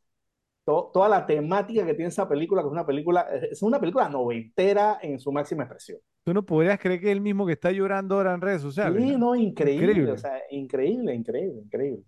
to, 0.65 0.91
toda 0.93 1.09
la 1.09 1.25
temática 1.25 1.85
que 1.85 1.93
tiene 1.93 2.09
esa 2.09 2.27
película, 2.27 2.61
que 2.61 2.67
es 2.67 2.71
una 2.71 2.85
película, 2.85 3.21
es 3.51 3.61
una 3.63 3.79
película 3.79 4.09
noventera 4.09 4.99
en 5.01 5.19
su 5.19 5.31
máxima 5.31 5.63
expresión. 5.63 5.99
Tú 6.23 6.33
no 6.33 6.43
podrías 6.45 6.79
creer 6.79 6.99
que 6.99 7.07
es 7.07 7.11
el 7.13 7.21
mismo 7.21 7.45
que 7.45 7.53
está 7.53 7.71
llorando 7.71 8.15
ahora 8.15 8.33
en 8.33 8.41
redes 8.41 8.61
sociales. 8.61 9.03
Sí, 9.03 9.17
¿no? 9.17 9.35
increíble, 9.35 9.93
Increíble. 9.93 10.11
o 10.11 10.17
sea, 10.17 10.39
increíble, 10.51 11.13
increíble, 11.15 11.61
increíble. 11.63 12.03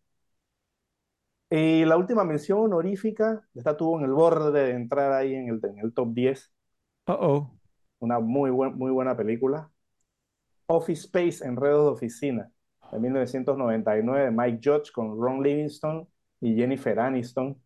Y 1.50 1.86
la 1.86 1.98
última 1.98 2.24
mención 2.26 2.60
honorífica, 2.60 3.48
esta 3.54 3.78
tuvo 3.78 4.00
en 4.00 4.06
el 4.06 4.12
borde 4.12 4.52
de 4.66 4.72
entrar 4.72 5.12
ahí 5.14 5.36
en 5.36 5.48
el, 5.50 5.60
en 5.64 5.80
el 5.80 5.94
top 5.94 6.14
10, 6.14 6.52
Uh 7.08 7.14
oh. 7.14 7.60
una 8.00 8.20
muy, 8.20 8.52
buen, 8.52 8.76
muy 8.78 8.92
buena 8.92 9.16
película. 9.18 9.72
Office 10.68 11.04
Space, 11.08 11.46
Enredos 11.46 11.86
de 11.86 11.92
Oficina, 11.94 12.52
de 12.92 13.00
1999, 13.00 14.26
de 14.26 14.32
Mike 14.32 14.60
Judge 14.64 14.92
con 14.94 15.18
Ron 15.20 15.44
Livingston 15.44 16.08
y 16.42 16.56
Jennifer 16.56 17.00
Aniston. 17.00 17.62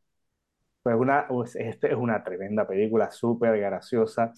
Pues 0.91 1.01
una, 1.01 1.27
pues, 1.27 1.55
este 1.55 1.87
es 1.91 1.95
una 1.97 2.23
tremenda 2.23 2.67
película, 2.67 3.11
súper 3.11 3.59
graciosa. 3.59 4.33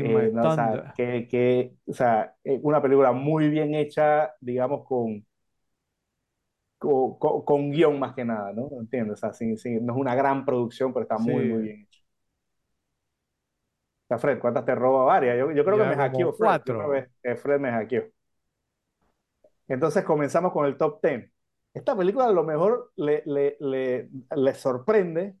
Eh, 0.00 0.08
My 0.08 0.30
no, 0.32 0.46
o 0.46 0.50
sea, 0.50 0.72
Thunder. 0.72 0.92
que, 0.94 1.28
que, 1.28 1.74
o 1.86 1.92
sea, 1.92 2.34
eh, 2.44 2.58
una 2.62 2.82
película 2.82 3.12
muy 3.12 3.48
bien 3.50 3.74
hecha, 3.74 4.32
digamos, 4.40 4.84
con, 4.86 5.24
con, 6.78 7.44
con- 7.44 7.70
guion 7.70 7.98
más 7.98 8.14
que 8.14 8.24
nada, 8.24 8.52
¿no? 8.52 8.68
¿Entiendes? 8.80 9.14
O 9.14 9.16
sea, 9.16 9.32
sí, 9.32 9.46
no 9.80 9.92
es 9.94 9.98
una 10.00 10.14
gran 10.14 10.44
producción, 10.44 10.92
pero 10.92 11.02
está 11.04 11.18
muy, 11.18 11.44
Sí. 11.44 11.46
muy 11.46 11.62
bien 11.62 11.82
hecha. 11.82 12.00
sea, 14.08 14.18
Fred, 14.18 14.38
¿cuántas 14.40 14.64
te 14.64 14.74
roba 14.74 15.04
varias? 15.04 15.38
Yo, 15.38 15.50
yo 15.52 15.64
creo 15.64 15.78
que 15.78 15.84
Ya 15.84 15.86
me 15.86 15.96
como 15.96 15.96
hackeó 15.96 16.32
Fred. 16.32 16.60
Yo 16.64 16.74
cuatro. 16.78 16.90
que 16.92 17.08
que 17.22 17.36
Fred 17.36 17.60
me 17.60 17.70
hackeó. 17.70 18.04
Entonces 19.68 20.04
comenzamos 20.04 20.52
con 20.52 20.66
el 20.66 20.76
top 20.76 21.00
10. 21.02 21.30
Esta 21.74 21.96
película 21.96 22.26
a 22.26 22.32
lo 22.32 22.44
mejor 22.44 22.92
le, 22.96 23.22
le, 23.26 23.56
le, 23.60 24.10
le 24.36 24.54
sorprende, 24.54 25.36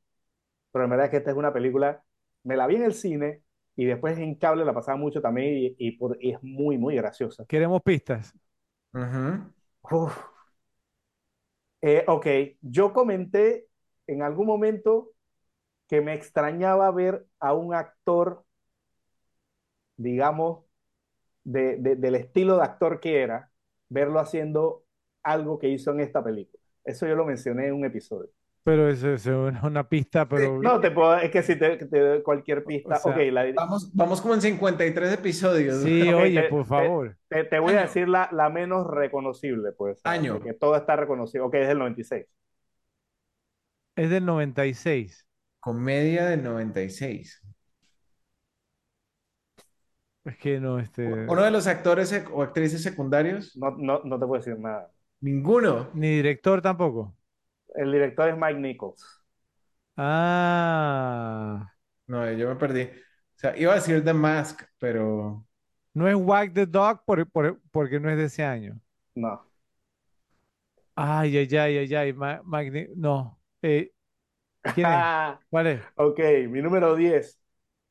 pero 0.72 0.84
en 0.84 0.90
verdad 0.90 1.06
es 1.06 1.10
que 1.12 1.16
esta 1.18 1.30
es 1.30 1.36
una 1.36 1.52
película, 1.52 2.02
me 2.44 2.56
la 2.56 2.66
vi 2.66 2.76
en 2.76 2.84
el 2.84 2.94
cine 2.94 3.42
y 3.76 3.84
después 3.86 4.18
en 4.18 4.34
cable 4.36 4.64
la 4.64 4.74
pasaba 4.74 4.98
mucho 4.98 5.20
también 5.22 5.54
y, 5.78 5.88
y 5.88 5.92
por, 5.92 6.18
y 6.20 6.32
es 6.32 6.42
muy, 6.42 6.78
muy 6.78 6.96
graciosa. 6.96 7.46
Queremos 7.46 7.82
pistas. 7.82 8.34
Uf. 9.92 10.16
Eh, 11.80 12.04
ok, 12.08 12.26
yo 12.62 12.92
comenté 12.92 13.66
en 14.06 14.22
algún 14.22 14.46
momento 14.46 15.10
que 15.88 16.00
me 16.00 16.14
extrañaba 16.14 16.90
ver 16.92 17.26
a 17.40 17.54
un 17.54 17.74
actor, 17.74 18.44
digamos, 19.96 20.64
de, 21.44 21.76
de- 21.78 21.96
del 21.96 22.16
estilo 22.16 22.56
de 22.56 22.64
actor 22.64 23.00
que 23.00 23.22
era, 23.22 23.52
verlo 23.88 24.20
haciendo 24.20 24.84
algo 25.24 25.58
que 25.60 25.68
hizo 25.70 25.92
en 25.92 26.00
esta 26.00 26.24
película. 26.24 26.62
Eso 26.84 27.06
yo 27.06 27.16
lo 27.16 27.26
mencioné 27.26 27.68
en 27.68 27.74
un 27.74 27.84
episodio. 27.84 28.30
Pero 28.64 28.88
eso 28.88 29.12
es 29.14 29.26
una, 29.26 29.88
pista, 29.88 30.28
pero 30.28 30.60
No, 30.62 30.80
te 30.80 30.92
puedo, 30.92 31.16
es 31.16 31.30
que 31.32 31.42
si 31.42 31.56
te, 31.58 31.76
te 31.78 31.98
doy 31.98 32.22
cualquier 32.22 32.62
pista, 32.64 32.94
O 32.94 32.98
sea, 32.98 33.12
ok, 33.12 33.18
la, 33.32 33.44
dir- 33.46 33.54
Vamos, 33.56 33.90
vamos 33.92 34.20
como 34.20 34.34
en 34.34 34.40
53 34.40 35.12
episodios. 35.14 35.82
sí, 35.82 36.12
oye, 36.12 36.42
te- 36.42 36.48
por 36.48 36.64
favor. 36.64 37.16
te, 37.28 37.44
te 37.44 37.58
voy 37.58 37.74
a 37.74 37.82
decir 37.82 38.08
la, 38.08 38.28
la 38.32 38.50
menos 38.50 38.86
reconocible, 38.86 39.72
pues, 39.72 39.98
Año. 40.04 40.34
porque 40.34 40.52
todo 40.54 40.76
está 40.76 40.94
reconocido. 40.94 41.46
Ok, 41.46 41.54
es 41.54 41.68
del 41.68 41.78
96. 41.78 42.26
Es 43.96 44.10
del 44.10 44.24
96. 44.24 45.26
Comedia 45.60 46.26
del 46.26 46.42
96. 46.44 47.42
Es 50.24 50.36
que 50.36 50.60
no, 50.60 50.78
este. 50.78 51.04
Uno 51.04 51.42
de 51.42 51.50
los 51.50 51.66
actores 51.66 52.12
o 52.32 52.42
actrices 52.42 52.82
secundarios, 52.82 53.56
No, 53.56 53.72
no, 53.76 54.00
no 54.04 54.18
te 54.20 54.26
puedo 54.26 54.40
decir 54.40 54.58
nada. 54.58 54.92
ninguno. 55.20 55.88
Ni 55.94 56.16
director 56.16 56.62
tampoco. 56.62 57.16
El 57.74 57.92
director 57.92 58.28
es 58.30 58.36
Mike 58.36 58.60
Nichols. 58.60 59.22
Ah. 59.96 61.68
No, 62.06 62.30
yo 62.32 62.48
me 62.48 62.56
perdí. 62.56 62.82
O 62.84 63.38
sea, 63.38 63.56
iba 63.56 63.72
a 63.72 63.76
decir 63.76 64.04
The 64.04 64.12
Mask, 64.14 64.62
pero 64.78 65.46
No 65.94 66.08
es 66.08 66.14
Wag 66.16 66.52
the 66.54 66.66
Dog 66.66 67.04
por, 67.04 67.26
por- 67.30 67.60
porque 67.70 67.98
no 68.00 68.10
es 68.10 68.16
de 68.16 68.24
ese 68.24 68.44
año. 68.44 68.80
No. 69.14 69.42
Ay, 70.94 71.36
ay, 71.38 71.48
ay, 71.56 71.78
ay, 71.78 71.94
ay. 71.94 72.12
Ma- 72.12 72.42
Magni- 72.44 72.88
no. 72.96 73.40
Eh, 73.62 73.92
¿quién 74.74 74.86
es? 74.92 75.08
¿Cuál 75.50 75.66
es? 75.68 75.82
Ok, 75.96 76.18
mi 76.48 76.62
número 76.62 76.94
10 76.96 77.40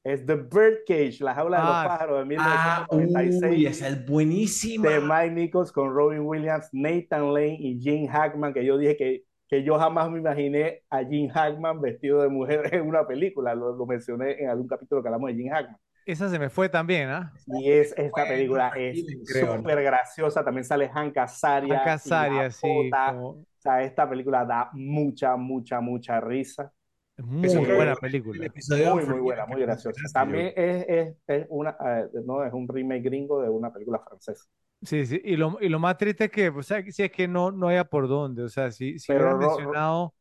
es 0.03 0.25
The 0.25 0.35
Birdcage, 0.35 1.21
La 1.21 1.35
Jaula 1.35 1.59
de 1.59 1.63
los 1.65 1.75
Ah, 1.75 1.83
Pájaros 1.83 2.27
de 2.27 2.35
Ah, 2.37 2.87
uy, 2.91 3.05
1996 3.05 3.67
esa 3.67 3.87
es 3.89 4.05
buenísima. 4.05 4.89
de 4.89 4.99
Mike 5.01 5.31
Nichols 5.31 5.71
con 5.71 5.93
Robin 5.93 6.21
Williams, 6.21 6.69
Nathan 6.71 7.33
Lane 7.33 7.57
y 7.59 7.79
Gene 7.81 8.07
Hackman, 8.09 8.53
que 8.53 8.65
yo 8.65 8.77
dije 8.77 8.97
que, 8.97 9.23
que 9.51 9.63
yo 9.63 9.77
jamás 9.77 10.09
me 10.11 10.19
imaginé 10.19 10.83
a 10.89 10.99
Gene 11.03 11.29
Hackman 11.29 11.81
vestido 11.81 12.23
de 12.23 12.29
mujer 12.29 12.61
en 12.73 12.87
una 12.87 13.05
película. 13.07 13.53
Lo, 13.55 13.75
lo 13.75 13.85
mencioné 13.85 14.41
en 14.41 14.49
algún 14.49 14.67
capítulo 14.67 15.03
que 15.03 15.09
hablamos 15.09 15.29
de 15.29 15.35
Gene 15.35 15.51
Hackman. 15.51 15.77
Esa 16.05 16.29
se 16.29 16.39
me 16.39 16.49
fue 16.49 16.69
también, 16.69 17.09
¿ah? 17.09 17.31
Y 17.47 17.69
es, 17.71 17.91
esta 17.91 18.09
Bueno, 18.11 18.27
película 18.29 18.69
es 18.77 19.05
súper 19.25 19.83
graciosa. 19.83 20.43
También 20.43 20.63
sale 20.65 20.89
Hank 20.89 21.17
Azaria. 21.17 21.79
Hank 21.79 21.87
Azaria, 21.87 22.51
sí. 22.51 22.67
Como- 22.67 23.29
O 23.29 23.45
sea, 23.61 23.83
esta 23.83 24.09
película 24.09 24.43
da 24.45 24.69
mucha, 24.73 25.35
mucha, 25.37 25.79
mucha 25.81 26.19
risa. 26.19 26.73
es 27.17 27.25
muy 27.55 27.65
fue 27.65 27.75
buena 27.75 27.91
El 27.91 27.97
película. 27.99 28.47
Muy, 28.93 29.05
muy 29.05 29.19
buena, 29.19 29.45
muy 29.45 29.61
graciosa. 29.61 29.99
También 30.11 30.53
es, 30.55 30.85
es, 30.87 31.15
es 31.27 31.45
una, 31.49 31.77
eh, 31.85 32.07
no, 32.25 32.43
es 32.43 32.53
un 32.53 32.67
remake 32.67 33.03
gringo 33.03 33.41
de 33.41 33.49
una 33.49 33.71
película 33.71 33.99
francesa. 33.99 34.45
Sí, 34.83 35.05
sí. 35.05 35.21
Y 35.23 35.35
lo, 35.37 35.57
y 35.61 35.69
lo 35.69 35.77
más 35.79 35.97
triste 35.97 36.25
es 36.25 36.31
que, 36.31 36.49
o 36.49 36.63
sea, 36.63 36.81
si 36.91 37.03
es 37.03 37.11
que 37.11 37.27
no, 37.27 37.51
no 37.51 37.67
haya 37.67 37.83
por 37.85 38.07
dónde. 38.07 38.43
O 38.43 38.49
sea, 38.49 38.71
si, 38.71 38.97
si 38.97 39.13
hubieran 39.13 39.37
mencionado 39.37 40.15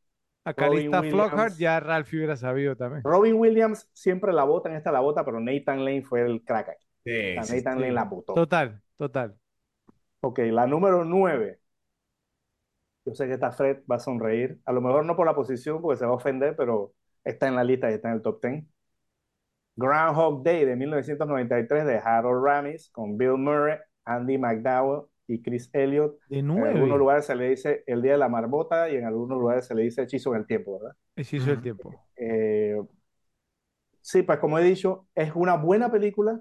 a 0.44 0.52
Robin 0.54 0.92
Calista 0.92 1.02
Flockhart, 1.04 1.56
Williams- 1.56 1.58
ya 1.58 1.80
Ralphie 1.80 2.18
hubiera 2.18 2.36
sabido 2.36 2.76
también. 2.76 3.04
Robin 3.04 3.34
Williams 3.36 3.88
siempre 3.92 4.32
la 4.32 4.44
bota 4.44 4.68
en 4.70 4.76
esta 4.76 4.92
la 4.92 5.00
bota, 5.00 5.24
pero 5.24 5.40
Nathan 5.40 5.84
Lane 5.84 6.02
fue 6.02 6.22
el 6.22 6.42
crack 6.44 6.70
aquí. 6.70 6.86
Sí, 7.04 7.10
O 7.34 7.42
sea, 7.42 7.44
sí, 7.44 7.56
Nathan 7.56 7.74
sí. 7.74 7.80
Lane 7.80 7.92
la 7.92 8.04
botó. 8.04 8.34
Total, 8.34 8.82
total. 8.96 9.38
Ok, 10.20 10.38
la 10.50 10.66
número 10.66 11.04
9. 11.04 11.60
Yo 13.04 13.14
sé 13.14 13.26
que 13.26 13.34
esta 13.34 13.52
Fred 13.52 13.82
va 13.90 13.96
a 13.96 13.98
sonreír. 13.98 14.60
A 14.64 14.72
lo 14.72 14.80
mejor 14.80 15.04
no 15.04 15.16
por 15.16 15.26
la 15.26 15.34
posición, 15.34 15.80
porque 15.82 15.98
se 15.98 16.06
va 16.06 16.12
a 16.12 16.14
ofender, 16.16 16.54
pero 16.56 16.94
está 17.24 17.48
en 17.48 17.56
la 17.56 17.64
lista 17.64 17.90
y 17.90 17.94
está 17.94 18.08
en 18.08 18.14
el 18.16 18.22
top 18.22 18.40
10. 18.42 18.64
Groundhog 19.76 20.44
Day 20.44 20.64
de 20.66 20.76
1993 20.76 21.86
de 21.86 21.98
Harold 21.98 22.44
Ramis 22.44 22.90
con 22.90 23.18
Bill 23.18 23.38
Murray, 23.38 23.78
Andy 24.10 24.38
McDowell 24.38 25.06
y 25.26 25.40
Chris 25.42 25.70
Elliott. 25.72 26.18
De 26.28 26.40
En 26.40 26.50
algunos 26.50 26.98
lugares 26.98 27.26
se 27.26 27.34
le 27.34 27.50
dice 27.50 27.84
El 27.86 28.02
Día 28.02 28.12
de 28.12 28.18
la 28.18 28.28
Marmota 28.28 28.90
y 28.90 28.96
en 28.96 29.04
algunos 29.04 29.38
lugares 29.38 29.66
se 29.66 29.74
le 29.74 29.82
dice 29.82 30.02
Hechizo 30.02 30.34
en 30.34 30.40
el 30.40 30.46
Tiempo, 30.46 30.78
¿verdad? 30.78 30.96
Hechizo 31.16 31.46
del 31.46 31.62
tiempo. 31.62 31.94
Eh, 32.16 32.80
sí, 34.00 34.22
pues 34.22 34.38
como 34.38 34.58
he 34.58 34.64
dicho, 34.64 35.06
es 35.14 35.32
una 35.34 35.56
buena 35.56 35.90
película, 35.90 36.40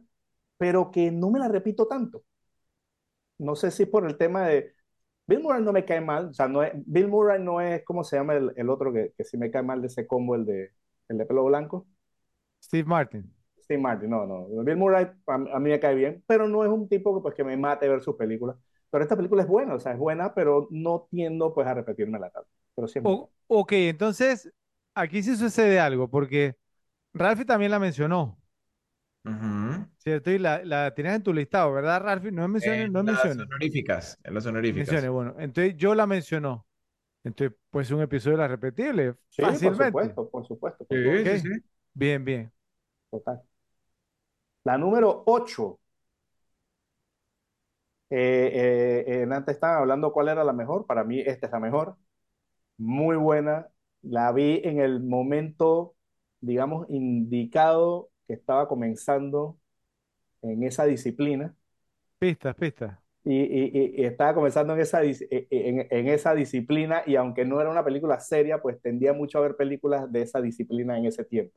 pero 0.57 0.89
que 0.91 1.11
no 1.11 1.29
me 1.29 1.39
la 1.39 1.47
repito 1.47 1.87
tanto. 1.87 2.23
No 3.37 3.55
sé 3.55 3.71
si 3.71 3.85
por 3.85 4.05
el 4.05 4.17
tema 4.17 4.47
de... 4.47 4.73
Bill 5.27 5.41
Murray 5.41 5.61
no 5.61 5.71
me 5.71 5.85
cae 5.85 6.01
mal, 6.01 6.29
o 6.29 6.33
sea, 6.33 6.47
no 6.47 6.63
es, 6.63 6.71
Bill 6.87 7.07
Murray 7.07 7.39
no 7.41 7.61
es, 7.61 7.83
¿cómo 7.85 8.03
se 8.03 8.17
llama 8.17 8.33
el, 8.33 8.51
el 8.55 8.67
otro 8.67 8.91
que, 8.91 9.13
que 9.15 9.23
sí 9.23 9.37
me 9.37 9.51
cae 9.51 9.61
mal 9.61 9.79
de 9.79 9.87
ese 9.87 10.07
combo, 10.07 10.33
el 10.33 10.43
de, 10.43 10.71
el 11.07 11.19
de 11.19 11.25
pelo 11.27 11.45
blanco? 11.45 11.85
Steve 12.63 12.87
Martin. 12.87 13.31
Steve 13.69 13.81
Martin, 13.81 14.09
no, 14.09 14.25
no. 14.25 14.47
Bill 14.63 14.77
Murray 14.77 15.05
a, 15.27 15.33
a 15.35 15.59
mí 15.59 15.69
me 15.69 15.79
cae 15.79 15.95
bien, 15.95 16.23
pero 16.27 16.47
no 16.47 16.63
es 16.63 16.69
un 16.71 16.89
tipo 16.89 17.15
que, 17.15 17.21
pues, 17.21 17.35
que 17.35 17.43
me 17.43 17.55
mate 17.57 17.87
ver 17.87 18.01
sus 18.01 18.15
películas. 18.15 18.55
Pero 18.89 19.03
esta 19.03 19.15
película 19.15 19.43
es 19.43 19.47
buena, 19.47 19.75
o 19.75 19.79
sea, 19.79 19.91
es 19.93 19.99
buena, 19.99 20.33
pero 20.33 20.67
no 20.71 21.07
tiendo 21.11 21.53
pues 21.53 21.67
a 21.67 21.73
repetírmela 21.75 22.29
tanto. 22.31 22.49
Pero 22.75 22.87
siempre. 22.87 23.13
O- 23.13 23.31
ok, 23.47 23.71
entonces 23.73 24.51
aquí 24.93 25.23
sí 25.23 25.35
sucede 25.35 25.79
algo, 25.79 26.09
porque 26.09 26.57
Ralphie 27.13 27.45
también 27.45 27.71
la 27.71 27.79
mencionó, 27.79 28.39
Ujú. 29.25 29.85
¿cierto? 29.97 30.31
Y 30.31 30.39
la, 30.39 30.63
la 30.63 30.93
tenías 30.95 31.15
en 31.15 31.23
tu 31.23 31.33
listado, 31.33 31.71
¿verdad, 31.73 32.01
Ralphie? 32.01 32.31
No 32.31 32.47
menciones, 32.47 32.89
En 32.89 32.91
no 32.91 33.03
las 33.03 33.03
menciones. 33.03 33.47
honoríficas, 33.47 34.17
en 34.23 34.33
las 34.33 34.45
honoríficas. 34.45 35.01
Menciones, 35.01 35.09
bueno. 35.11 35.35
Entonces 35.39 35.75
yo 35.77 35.95
la 35.95 36.05
mencionó. 36.07 36.65
Entonces, 37.23 37.57
pues 37.71 37.91
un 37.91 38.01
episodio 38.01 38.37
de 38.37 38.43
la 38.43 38.49
repetible, 38.49 39.15
Sí, 39.29 39.57
por 39.57 39.75
fácilmente. 39.75 39.75
supuesto, 39.75 40.29
por 40.29 40.45
supuesto. 40.47 40.85
por 40.85 40.99
Sí, 40.99 40.99
supuesto. 41.01 41.37
sí, 41.39 41.39
sí. 41.39 41.49
Bien, 41.93 42.25
bien. 42.25 42.53
Total. 43.11 43.43
La 44.63 44.77
número 44.77 45.23
8. 45.25 45.79
Eh, 48.11 49.05
eh, 49.07 49.21
eh, 49.23 49.27
antes 49.31 49.55
estaban 49.55 49.77
hablando 49.79 50.11
cuál 50.13 50.29
era 50.29 50.43
la 50.43 50.53
mejor. 50.53 50.85
Para 50.87 51.03
mí, 51.03 51.19
esta 51.21 51.45
es 51.47 51.51
la 51.51 51.59
mejor. 51.59 51.97
Muy 52.77 53.17
buena. 53.17 53.69
La 54.03 54.31
vi 54.33 54.61
en 54.65 54.79
el 54.81 55.01
momento, 55.01 55.95
digamos, 56.41 56.87
indicado 56.89 58.11
que 58.27 58.33
estaba 58.35 58.67
comenzando 58.69 59.59
en 60.43 60.63
esa 60.63 60.85
disciplina. 60.85 61.55
Pistas, 62.17 62.55
pistas. 62.55 62.97
Y, 63.23 63.33
y- 64.01 64.05
estaba 64.05 64.33
comenzando 64.33 64.73
en 64.73 64.79
esa, 64.81 65.03
eh, 65.03 65.27
en, 65.51 65.87
en 65.89 66.07
esa 66.07 66.33
disciplina. 66.33 67.03
Y 67.05 67.15
aunque 67.15 67.45
no 67.45 67.59
era 67.61 67.69
una 67.69 67.83
película 67.83 68.19
seria, 68.19 68.61
pues 68.61 68.81
tendía 68.81 69.13
mucho 69.13 69.37
a 69.39 69.41
ver 69.41 69.55
películas 69.57 70.11
de 70.11 70.21
esa 70.23 70.41
disciplina 70.41 70.97
en 70.97 71.05
ese 71.05 71.25
tiempo. 71.25 71.53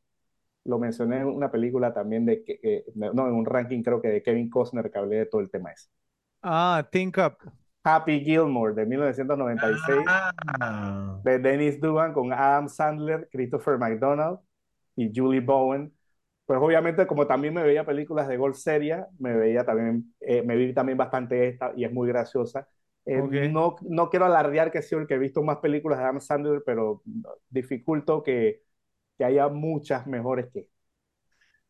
Lo 0.65 0.79
mencioné 0.79 1.19
en 1.19 1.27
una 1.27 1.51
película 1.51 1.93
también 1.95 2.27
de, 2.27 2.45
que- 2.45 2.61
eh, 2.63 2.85
no, 2.95 3.11
en 3.29 3.35
un 3.35 3.47
ranking 3.47 3.83
creo 3.83 4.01
que 4.03 4.09
de 4.09 4.23
Kevin 4.23 4.51
Costner 4.51 4.91
que 4.91 4.99
hablé 4.99 5.17
de 5.19 5.27
todo 5.27 5.41
el 5.41 5.51
tema 5.51 5.73
ese. 5.73 5.89
Ah, 6.43 6.83
Think 6.91 7.19
Up. 7.19 7.39
Happy 7.85 8.21
Gilmore 8.25 8.75
de 8.75 8.87
1996 8.87 10.13
Ah, 10.47 11.23
de 11.23 11.39
Dennis 11.39 11.81
Dugan 11.81 12.13
con 12.13 12.33
Adam 12.33 12.69
Sandler, 12.69 13.29
Christopher 13.31 13.79
McDonald 13.79 14.39
y 14.97 15.11
Julie 15.15 15.41
Bowen. 15.41 15.93
Pues 16.47 16.61
obviamente 16.61 17.07
como 17.07 17.27
también 17.27 17.55
me 17.55 17.63
veía 17.63 17.87
películas 17.87 18.29
de 18.29 18.37
gol 18.37 18.55
seria, 18.55 19.07
me 19.19 19.35
veía 19.37 19.65
también, 19.65 20.15
eh, 20.21 20.43
me 20.43 20.57
vi 20.57 20.75
también 20.75 20.99
bastante 20.99 21.49
esta 21.49 21.73
y 21.77 21.85
es 21.85 21.93
muy 21.93 22.09
graciosa. 22.09 22.69
Eh, 23.07 23.23
Ok. 23.23 23.33
no, 23.33 23.77
no 23.83 24.11
quiero 24.11 24.27
alardear 24.27 24.71
que 24.73 24.83
soy 24.83 25.01
el 25.03 25.07
que 25.07 25.15
he 25.15 25.19
visto 25.19 25.43
más 25.43 25.59
películas 25.59 25.99
de 25.99 26.05
Adam 26.05 26.21
Sandler, 26.21 26.63
pero 26.67 27.03
dificulto 27.51 28.23
que, 28.23 28.63
que 29.19 29.25
haya 29.25 29.49
muchas 29.49 30.07
mejores 30.07 30.49
que 30.53 30.61
esta. 30.61 30.73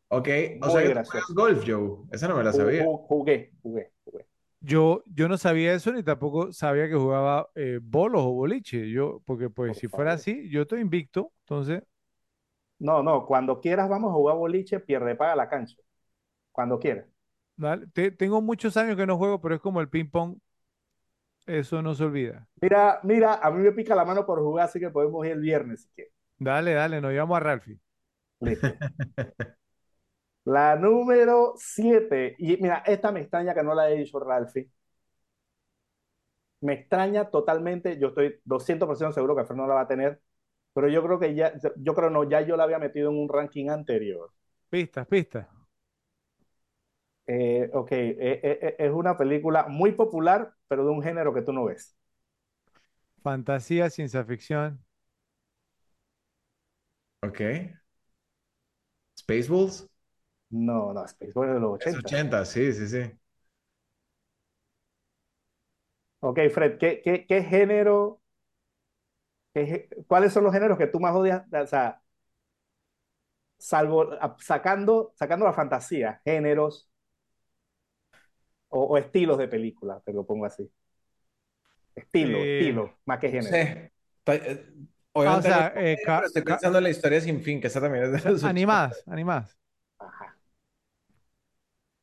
ok. 0.08 0.28
O 0.60 0.70
Muy 0.70 0.70
sea 0.70 0.82
que 0.82 0.90
tú 0.90 1.00
gracioso. 1.00 1.34
juegas 1.34 1.34
golf, 1.34 1.64
Joe. 1.66 2.06
Esa 2.12 2.28
no 2.28 2.36
me 2.36 2.44
la 2.44 2.52
sabía. 2.52 2.90
Ju- 2.90 3.06
Jugué, 3.08 3.52
jugué, 3.62 3.92
jugué. 4.04 4.26
Yo, 4.60 5.02
yo 5.06 5.28
no 5.28 5.36
sabía 5.38 5.74
eso 5.74 5.92
ni 5.92 6.02
tampoco 6.04 6.52
sabía 6.52 6.88
que 6.88 6.94
jugaba 6.94 7.50
eh, 7.56 7.80
bolos 7.82 8.22
o 8.22 8.32
boliche. 8.32 8.88
Yo, 8.90 9.20
porque 9.26 9.50
pues 9.50 9.76
Por 9.76 9.78
si 9.78 9.88
fuera 9.88 10.12
favor. 10.12 10.12
así, 10.12 10.48
yo 10.50 10.62
estoy 10.62 10.80
invicto. 10.80 11.32
Entonces, 11.44 11.82
No, 12.78 13.02
no, 13.02 13.24
cuando 13.26 13.60
quieras 13.60 13.88
vamos 13.88 14.10
a 14.10 14.14
jugar 14.14 14.36
boliche, 14.36 14.80
pierde, 14.80 15.14
paga 15.14 15.36
la 15.36 15.48
cancha. 15.48 15.76
Cuando 16.52 16.78
quieras. 16.80 17.06
dale. 17.56 17.86
Te- 17.88 18.10
tengo 18.10 18.40
muchos 18.42 18.76
años 18.76 18.96
que 18.96 19.06
no 19.06 19.16
juego, 19.18 19.40
pero 19.40 19.54
es 19.54 19.60
como 19.60 19.80
el 19.80 19.88
ping 19.88 20.08
pong. 20.10 20.36
Eso 21.46 21.80
no 21.82 21.94
se 21.94 22.02
olvida. 22.04 22.48
Mira, 22.62 23.00
mira, 23.02 23.34
a 23.34 23.50
mí 23.50 23.58
me 23.62 23.72
pica 23.72 23.94
la 23.94 24.04
mano 24.06 24.24
por 24.24 24.40
jugar, 24.40 24.64
así 24.66 24.78
que 24.80 24.88
podemos 24.90 25.24
ir 25.26 25.32
el 25.32 25.40
viernes 25.40 25.82
si 25.82 25.88
quieres. 25.90 26.12
Dale, 26.42 26.74
dale, 26.74 27.00
nos 27.00 27.12
llevamos 27.12 27.36
a 27.36 27.40
Ralphie. 27.40 27.78
Listo. 28.40 28.78
La 30.44 30.76
número 30.76 31.54
7. 31.56 32.36
Y 32.38 32.56
mira, 32.58 32.82
esta 32.86 33.10
me 33.12 33.20
extraña 33.20 33.54
que 33.54 33.62
no 33.64 33.74
la 33.74 33.84
haya 33.84 33.96
dicho 33.96 34.20
Ralphie. 34.20 34.70
Me 36.60 36.72
extraña 36.74 37.30
totalmente. 37.30 37.98
Yo 37.98 38.08
estoy 38.08 38.40
200% 38.44 39.12
seguro 39.14 39.36
que 39.36 39.44
Fernando 39.44 39.68
la 39.68 39.74
va 39.76 39.80
a 39.82 39.88
tener. 39.88 40.20
Pero 40.74 40.88
yo 40.88 41.02
creo 41.04 41.18
que 41.18 41.34
ya, 41.34 41.52
yo 41.76 41.94
creo 41.94 42.10
no, 42.10 42.24
ya 42.24 42.40
yo 42.42 42.56
la 42.56 42.64
había 42.64 42.78
metido 42.78 43.10
en 43.10 43.18
un 43.18 43.28
ranking 43.28 43.68
anterior. 43.70 44.30
Pistas, 44.70 45.06
pistas. 45.06 45.46
Eh, 47.26 47.70
ok, 47.72 47.92
eh, 47.92 48.16
eh, 48.42 48.58
eh, 48.62 48.76
es 48.78 48.90
una 48.92 49.16
película 49.16 49.66
muy 49.68 49.92
popular, 49.92 50.54
pero 50.68 50.84
de 50.84 50.90
un 50.90 51.02
género 51.02 51.32
que 51.32 51.42
tú 51.42 51.52
no 51.52 51.64
ves. 51.64 51.96
Fantasía, 53.22 53.88
ciencia 53.90 54.22
ficción. 54.24 54.84
Ok. 57.22 57.40
Spaceballs. 59.14 59.88
No, 60.50 60.92
no, 60.92 61.06
Spaceballs 61.08 61.48
es 61.50 61.54
de 61.54 61.60
los 61.60 61.72
Es 61.78 61.94
80. 61.96 61.98
80, 61.98 62.44
sí, 62.46 62.72
sí, 62.72 62.88
sí. 62.88 63.12
Ok, 66.20 66.38
Fred, 66.52 66.78
¿qué, 66.78 67.00
qué, 67.04 67.26
qué 67.26 67.42
género, 67.44 68.20
qué 69.54 69.66
gé- 69.66 70.06
cuáles 70.06 70.32
son 70.32 70.44
los 70.44 70.52
géneros 70.52 70.78
que 70.78 70.86
tú 70.86 71.00
más 71.00 71.14
odias? 71.14 71.44
O 71.52 71.66
sea, 71.66 72.02
salvo, 73.58 74.12
a- 74.20 74.36
sacando, 74.40 75.12
sacando 75.16 75.46
la 75.46 75.52
fantasía, 75.54 76.20
géneros 76.24 76.90
o, 78.68 78.80
o 78.92 78.98
estilos 78.98 79.38
de 79.38 79.48
película, 79.48 80.00
te 80.04 80.12
lo 80.12 80.26
pongo 80.26 80.46
así. 80.46 80.70
Estilo, 81.94 82.44
Eh, 82.44 82.44
estilo, 82.44 82.98
más 83.06 83.18
que 83.18 83.30
No 83.30 83.30
género. 83.30 83.62
sé. 83.62 83.92
Ta- 84.24 84.34
eh, 84.36 84.66
ah, 85.24 85.38
o 85.40 85.42
Obviamente 85.42 85.48
no 85.50 85.60
es 85.60 85.66
sea, 85.66 85.72
eh, 85.76 85.98
pero 86.04 86.26
estoy 86.26 86.42
pensando 86.42 86.78
en 86.78 86.84
la 86.84 86.90
historia 86.90 87.20
sin 87.20 87.42
fin, 87.42 87.60
que 87.60 87.66
esa 87.68 87.80
también 87.80 88.04
es 88.04 88.12
de 88.24 88.30
los 88.30 88.44
80. 88.44 88.48
animadas, 88.48 89.02
animadas. 89.06 89.58
Ajá. 89.98 90.36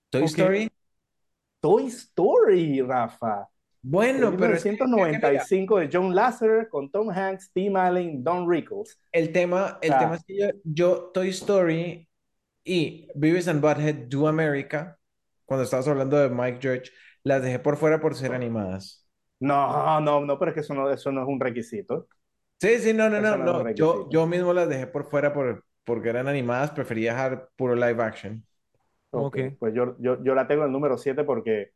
Toy. 0.10 0.24
Story. 0.26 0.70
Toy 1.62 1.88
Story, 1.88 2.82
Rafa. 2.82 3.48
Bueno, 3.82 4.36
pero 4.38 4.54
es 4.56 4.64
que, 4.64 4.70
es 4.72 4.78
que 4.78 4.84
1995 4.86 5.80
de 5.80 5.90
John 5.92 6.16
Lasseter 6.16 6.68
con 6.70 6.92
Tom 6.92 7.10
Hanks, 7.10 7.52
Tim 7.54 7.76
Allen, 7.78 8.24
Don 8.24 8.50
Rickles. 8.50 9.00
el 9.12 9.32
tema, 9.32 9.78
el 9.82 9.94
Ah. 9.94 10.00
tema 10.00 10.16
es 10.16 10.24
que 10.26 10.38
yo, 10.38 10.48
yo, 10.64 11.12
Toy 11.14 11.30
Story 11.30 12.08
y 12.64 13.08
Beavis 13.16 13.48
and 13.48 13.62
Butthead 13.62 14.08
Do 14.10 14.28
America, 14.28 14.98
cuando 15.46 15.64
estabas 15.64 15.88
hablando 15.88 16.18
de 16.18 16.30
Mike 16.30 16.60
Judge, 16.62 16.92
las 17.24 17.42
dejé 17.42 17.60
por 17.60 17.78
fuera 17.78 18.00
por 18.00 18.16
ser 18.16 18.34
animadas. 18.34 19.08
No, 19.40 20.00
no, 20.02 20.26
no, 20.26 20.38
pero 20.38 20.52
es 20.52 20.56
que 20.56 20.62
eso 20.62 20.74
no, 20.74 20.90
eso 20.92 21.12
no 21.12 21.22
es 21.22 21.28
un 21.28 21.40
requisito. 21.40 22.08
Sí, 22.62 22.78
sí, 22.80 22.94
no, 22.94 23.10
no, 23.10 23.22
no, 23.22 23.38
no. 23.38 23.72
Yo, 23.74 24.10
yo 24.10 24.28
mismo 24.28 24.52
las 24.54 24.68
dejé 24.68 24.86
por 24.88 25.06
fuera 25.10 25.32
por, 25.34 25.66
porque 25.86 26.10
eran 26.10 26.28
animadas, 26.28 26.72
prefería 26.72 27.14
dejar 27.14 27.50
puro 27.56 27.74
live 27.76 28.04
action. 28.04 28.46
Ok, 29.12 29.38
Ok. 29.38 29.58
Pues 29.60 29.74
yo, 29.74 29.96
yo, 30.00 30.24
yo 30.24 30.34
la 30.36 30.48
tengo 30.48 30.62
en 30.64 30.68
el 30.68 30.74
número 30.74 30.98
7 30.98 31.24
porque 31.24 31.72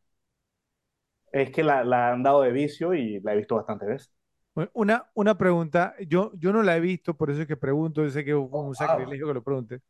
es 1.34 1.52
que 1.52 1.64
la, 1.64 1.84
la 1.84 2.12
han 2.14 2.24
dado 2.24 2.42
de 2.44 2.52
vicio 2.54 2.94
y 2.94 3.20
la 3.22 3.34
he 3.34 3.38
visto 3.38 3.56
bastantes 3.56 3.88
veces. 3.90 4.14
Bueno, 4.56 4.70
Una, 4.76 5.10
una 5.16 5.38
pregunta, 5.38 5.96
yo, 6.08 6.32
yo 6.36 6.54
no 6.54 6.62
la 6.62 6.78
he 6.78 6.80
visto, 6.80 7.18
por 7.18 7.32
eso 7.32 7.42
es 7.42 7.48
que 7.48 7.58
pregunto, 7.58 8.04
yo 8.04 8.10
sé 8.12 8.24
que 8.24 8.32
es 8.32 8.38
un 8.38 8.52
Oh, 8.54 8.76
wow. 8.80 9.16
sacrilegio 9.16 9.28
que 9.28 9.34
lo 9.34 9.44
pregunte. 9.44 9.82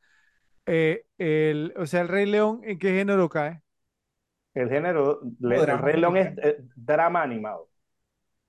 Eh, 0.68 1.06
el, 1.18 1.74
o 1.78 1.88
sea, 1.88 2.02
el 2.02 2.10
Rey 2.10 2.26
León, 2.28 2.62
¿en 2.66 2.80
qué 2.80 2.92
género 2.94 3.30
cae? 3.30 3.62
El 4.56 4.70
género, 4.70 5.22
le- 5.40 5.64
el 5.72 5.78
Rey 5.80 5.98
León 6.00 6.18
es 6.18 6.34
eh, 6.38 6.58
drama 6.76 7.22
animado. 7.24 7.70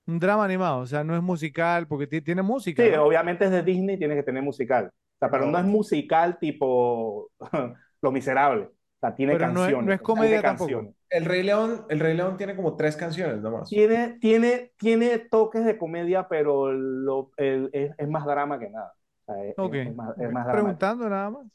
Un 0.07 0.19
drama 0.21 0.45
animado, 0.45 0.81
o 0.81 0.87
sea, 0.87 1.03
no 1.05 1.17
es 1.17 1.23
musical, 1.23 1.87
porque 1.87 2.07
ti- 2.07 2.21
tiene 2.23 2.43
música, 2.43 2.83
Sí, 2.83 2.91
¿no? 2.91 3.05
obviamente 3.05 3.45
es 3.45 3.51
de 3.51 3.63
Disney, 3.63 3.99
tiene 3.99 4.15
que 4.17 4.23
tener 4.23 4.43
musical. 4.43 4.87
O 4.89 5.19
sea, 5.19 5.31
pero 5.31 5.47
no 5.47 5.59
es 5.59 5.65
Pero, 5.65 5.73
musical 5.73 6.39
tipo 6.39 7.31
Lo 8.03 8.11
Miserable. 8.13 8.65
O 8.65 8.73
sea, 9.01 9.15
tiene 9.15 9.33
Pero 9.33 9.49
no 9.49 9.67
es, 9.67 9.79
no 9.81 9.81
canciones, 9.81 9.95
es 9.95 10.01
tiene 10.01 10.03
comedia 10.03 10.43
tampoco. 10.43 10.61
canciones. 10.71 10.95
el 11.11 11.25
Rey 11.25 11.43
León, 11.43 11.87
el 11.89 12.01
Rey 12.01 12.17
León 12.17 12.37
tiene 12.37 12.57
como 12.57 12.77
tres 12.77 12.97
canciones 12.97 13.41
nomás. 13.41 13.69
Tiene, 13.69 14.19
tiene, 14.21 14.73
tiene 14.79 15.19
toques 15.19 15.65
de 15.65 15.79
comedia, 15.79 16.29
pero 16.29 16.73
lo, 16.73 17.31
el- 17.37 17.71
es, 17.73 17.93
es 17.99 18.09
más 18.09 18.25
drama 18.27 18.59
que 18.59 18.71
nada. 18.71 18.95
O 19.27 19.33
sea, 19.35 19.45
es, 19.45 19.57
Ok, 19.57 19.75
es- 19.75 19.87
es 19.87 19.95
más, 19.95 20.19
es 20.19 20.31
más. 20.31 20.47
Preguntando 20.51 21.09
nada 21.09 21.31
más. 21.31 21.47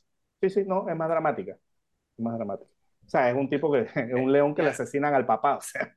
Sí, 0.42 0.50
sí, 0.50 0.64
no, 0.66 0.88
es 0.90 0.96
más 0.96 1.10
dramática. 1.10 1.54
Es 1.54 2.26
más 2.26 2.38
dramática. 2.38 2.72
O 3.06 3.10
sea, 3.10 3.30
es 3.32 3.36
un 3.38 3.50
tipo 3.50 3.72
que, 3.72 3.82
es 3.96 4.14
un 4.16 4.32
león 4.32 4.56
que 4.56 4.64
le 4.64 4.70
asesinan 4.70 5.14
al 5.14 5.26
papá. 5.26 5.58
O 5.58 5.62
sea, 5.62 5.96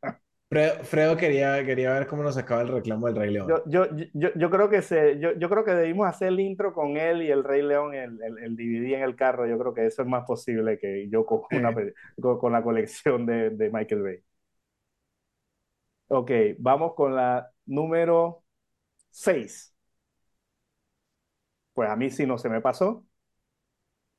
Fredo, 0.53 0.85
Fredo 0.85 1.17
quería, 1.17 1.65
quería 1.65 1.93
ver 1.95 2.07
cómo 2.07 2.23
nos 2.23 2.37
acaba 2.37 2.61
el 2.61 2.69
reclamo 2.69 3.07
del 3.07 3.17
Rey 3.17 3.33
León. 3.33 3.49
yo, 3.49 3.63
yo, 3.67 3.87
yo, 4.13 4.29
yo 4.37 4.51
creo 4.51 4.69
que 4.69 4.83
se, 4.83 5.19
yo, 5.19 5.33
yo 5.39 5.49
creo 5.49 5.65
que 5.65 5.71
debimos 5.73 6.07
hacer 6.07 6.29
el 6.29 6.41
intro 6.41 6.75
con 6.75 6.99
él 6.99 7.23
y 7.23 7.31
el 7.31 7.43
Rey 7.43 7.63
León, 7.63 7.95
el, 7.95 8.21
el, 8.23 8.39
el 8.39 8.57
DVD 8.57 8.95
en 8.97 9.03
el 9.03 9.17
carro. 9.17 9.47
Yo 9.47 9.59
creo 9.59 9.73
que 9.73 9.87
eso 9.87 10.03
es 10.03 10.09
más 10.09 10.25
posible 10.27 10.79
que 10.79 11.09
yo 11.09 11.25
con, 11.25 11.41
una, 11.53 11.75
con 12.39 12.53
la 12.53 12.63
colección 12.63 13.25
de, 13.25 13.51
de 13.51 13.71
Michael 13.71 14.03
Bay. 14.03 14.19
Ok, 16.09 16.31
vamos 16.59 16.95
con 16.95 17.15
la 17.17 17.51
número 17.67 18.45
6. 19.11 19.75
Pues 21.75 21.91
a 21.91 21.97
mí 21.97 22.11
sí 22.11 22.27
no 22.27 22.39
se 22.39 22.49
me 22.49 22.61
pasó. 22.61 23.05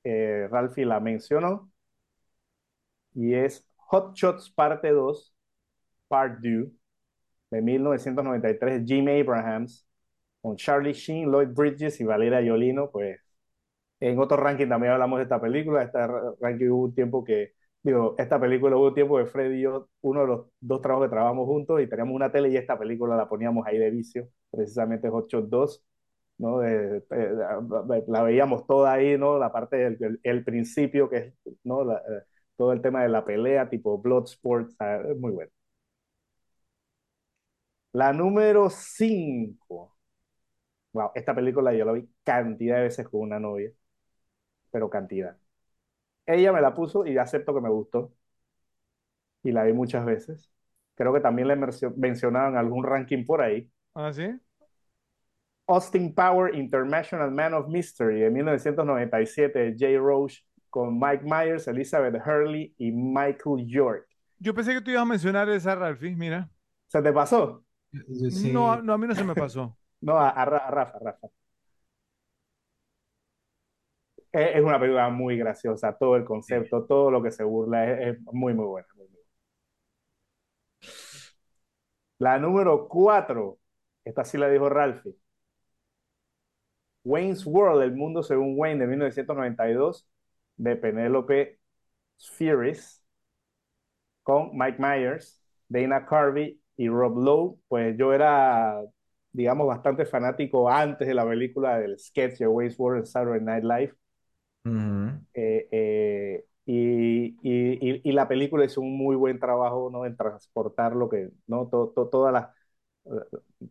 Eh, 0.03 0.47
Ralphie 0.49 0.85
la 0.85 0.99
mencionó. 0.99 1.69
Y 3.15 3.33
es 3.33 3.67
Hot 3.75 4.15
Shots 4.15 4.49
parte 4.51 4.89
2, 4.91 5.32
Part 6.13 6.39
2, 6.41 6.69
de 7.51 7.61
1993, 7.61 8.83
Jim 8.87 9.07
Abrahams, 9.09 9.87
con 10.41 10.55
Charlie 10.57 10.93
Sheen, 10.93 11.31
Lloyd 11.31 11.49
Bridges 11.49 11.99
y 12.01 12.05
Valeria 12.05 12.41
Yolino. 12.41 12.91
Pues 12.91 13.19
en 13.99 14.19
otro 14.19 14.37
ranking 14.37 14.67
también 14.69 14.93
hablamos 14.93 15.19
de 15.19 15.23
esta 15.23 15.39
película. 15.41 15.83
Esta 15.83 16.07
ra- 16.07 16.33
ranking 16.41 16.67
hubo 16.69 16.85
un 16.85 16.95
tiempo 16.95 17.23
que, 17.23 17.53
digo, 17.83 18.15
esta 18.17 18.39
película 18.39 18.75
hubo 18.77 18.87
un 18.87 18.93
tiempo 18.95 19.17
que 19.17 19.25
Fred 19.25 19.51
y 19.53 19.61
yo, 19.61 19.89
uno 20.01 20.21
de 20.21 20.27
los 20.27 20.47
dos 20.59 20.81
trabajos 20.81 21.07
que 21.07 21.11
trabajamos 21.11 21.45
juntos 21.47 21.81
y 21.81 21.87
teníamos 21.89 22.15
una 22.15 22.31
tele 22.31 22.49
y 22.49 22.57
esta 22.57 22.77
película 22.77 23.15
la 23.15 23.29
poníamos 23.29 23.65
ahí 23.67 23.77
de 23.77 23.91
vicio, 23.91 24.27
precisamente 24.51 25.09
Hot 25.09 25.29
Shot 25.29 25.47
2. 25.49 25.83
¿no? 26.37 26.59
De- 26.59 27.01
de- 27.01 28.03
la 28.07 28.23
veíamos 28.23 28.65
toda 28.67 28.93
ahí, 28.93 29.17
¿no? 29.17 29.37
La 29.39 29.51
parte 29.51 29.77
del 29.77 29.97
el, 30.03 30.19
el 30.23 30.43
principio, 30.43 31.09
que 31.09 31.17
es, 31.17 31.33
¿no? 31.63 31.83
La- 31.83 31.97
eh, 31.99 32.23
todo 32.57 32.73
el 32.73 32.81
tema 32.81 33.03
de 33.03 33.09
la 33.09 33.25
pelea, 33.25 33.69
tipo 33.69 33.97
Bloodsport, 33.99 34.71
muy 35.19 35.31
bueno. 35.31 35.51
La 37.93 38.11
número 38.11 38.69
5. 38.69 39.95
Wow, 40.93 41.11
esta 41.15 41.33
película 41.33 41.73
yo 41.73 41.85
la 41.85 41.93
vi 41.93 42.09
cantidad 42.23 42.77
de 42.77 42.83
veces 42.83 43.07
con 43.07 43.21
una 43.21 43.39
novia, 43.39 43.71
pero 44.71 44.89
cantidad. 44.89 45.37
Ella 46.25 46.51
me 46.51 46.61
la 46.61 46.73
puso 46.73 47.05
y 47.05 47.17
acepto 47.17 47.53
que 47.53 47.61
me 47.61 47.69
gustó. 47.69 48.13
Y 49.43 49.51
la 49.51 49.63
vi 49.63 49.73
muchas 49.73 50.05
veces. 50.05 50.51
Creo 50.95 51.13
que 51.13 51.19
también 51.19 51.47
la 51.47 51.55
mencionaban 51.95 52.53
en 52.53 52.57
algún 52.57 52.83
ranking 52.83 53.25
por 53.25 53.41
ahí. 53.41 53.69
¿Ah, 53.93 54.11
sí? 54.11 54.27
Austin 55.67 56.13
Power 56.13 56.55
International 56.55 57.31
Man 57.31 57.53
of 57.53 57.67
Mystery 57.69 58.21
de 58.21 58.29
1997 58.29 59.59
de 59.59 59.75
Jay 59.77 59.97
Roach 59.97 60.39
con 60.69 60.99
Mike 60.99 61.23
Myers, 61.23 61.67
Elizabeth 61.67 62.15
Hurley 62.25 62.73
y 62.77 62.91
Michael 62.91 63.67
York. 63.67 64.07
Yo 64.39 64.53
pensé 64.53 64.73
que 64.73 64.81
tú 64.81 64.91
ibas 64.91 65.03
a 65.03 65.05
mencionar 65.05 65.47
esa, 65.49 65.75
Ralphie, 65.75 66.15
mira. 66.15 66.49
¿Se 66.87 67.01
te 67.01 67.13
pasó? 67.13 67.62
Sí. 68.29 68.49
No, 68.49 68.81
no, 68.81 68.93
a 68.93 68.97
mí 68.97 69.07
no 69.07 69.15
se 69.15 69.23
me 69.23 69.35
pasó. 69.35 69.77
No, 70.01 70.17
a, 70.19 70.29
a 70.29 70.45
Ra- 70.45 70.67
a 70.67 70.71
Rafa, 70.71 70.99
Rafa. 70.99 71.27
Es, 74.33 74.55
es 74.57 74.61
una 74.63 74.77
película 74.79 75.09
muy 75.09 75.37
graciosa, 75.37 75.97
todo 75.97 76.15
el 76.17 76.25
concepto, 76.25 76.83
todo 76.85 77.09
lo 77.11 77.21
que 77.23 77.31
se 77.31 77.43
burla, 77.45 77.89
es, 77.91 78.17
es 78.17 78.21
muy, 78.33 78.53
muy 78.53 78.65
buena. 78.65 78.87
muy, 78.95 79.05
muy 79.07 79.13
buena. 79.15 79.23
La 82.17 82.39
número 82.39 82.87
4, 82.87 83.59
esta 84.03 84.25
sí 84.25 84.37
la 84.39 84.49
dijo 84.49 84.67
Ralphie. 84.67 85.15
Wayne's 87.03 87.45
World, 87.45 87.81
El 87.83 87.95
Mundo 87.95 88.23
Según 88.23 88.53
Wayne, 88.57 88.79
de 88.81 88.87
1992, 88.87 90.07
de 90.57 90.75
Penélope 90.75 91.59
Spheris, 92.19 93.03
con 94.23 94.51
Mike 94.57 94.77
Myers, 94.79 95.41
Dana 95.67 96.05
Carvey 96.05 96.59
y 96.77 96.89
Rob 96.89 97.17
Lowe. 97.19 97.59
Pues 97.67 97.97
yo 97.97 98.13
era, 98.13 98.81
digamos, 99.31 99.67
bastante 99.67 100.05
fanático 100.05 100.69
antes 100.69 101.07
de 101.07 101.13
la 101.13 101.27
película 101.27 101.79
del 101.79 101.99
sketch 101.99 102.37
de 102.39 102.47
Wayne's 102.47 102.79
World 102.79 103.05
Saturday 103.05 103.41
Night 103.41 103.63
Live. 103.63 103.93
Eh, 105.33 105.67
eh, 105.71 106.45
y, 106.65 107.25
y, 107.41 107.89
y, 107.91 108.01
y 108.03 108.11
la 108.13 108.27
película 108.27 108.65
hizo 108.65 108.81
un 108.81 108.95
muy 108.97 109.15
buen 109.15 109.39
trabajo, 109.39 109.89
¿no? 109.91 110.05
en 110.05 110.15
transportar 110.15 110.95
lo 110.95 111.09
que, 111.09 111.29
¿no? 111.47 111.67
To- 111.69 111.91
to- 111.95 112.07
todas 112.09 112.31
las 112.33 112.49
eh, 113.05 113.09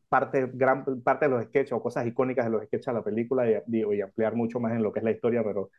parte, 0.08 0.50
gran 0.54 0.84
parte 1.02 1.26
de 1.26 1.30
los 1.32 1.44
sketches 1.44 1.72
o 1.72 1.82
cosas 1.82 2.06
icónicas 2.06 2.46
de 2.46 2.50
los 2.52 2.64
sketches 2.66 2.88
a 2.88 2.92
la 2.94 3.04
película 3.04 3.44
y 3.50 4.00
ampliar 4.02 4.34
mucho 4.36 4.60
más 4.60 4.72
en 4.72 4.82
lo 4.82 4.92
que 4.92 5.00
es 5.00 5.04
la 5.04 5.12
historia, 5.12 5.42
pero 5.44 5.70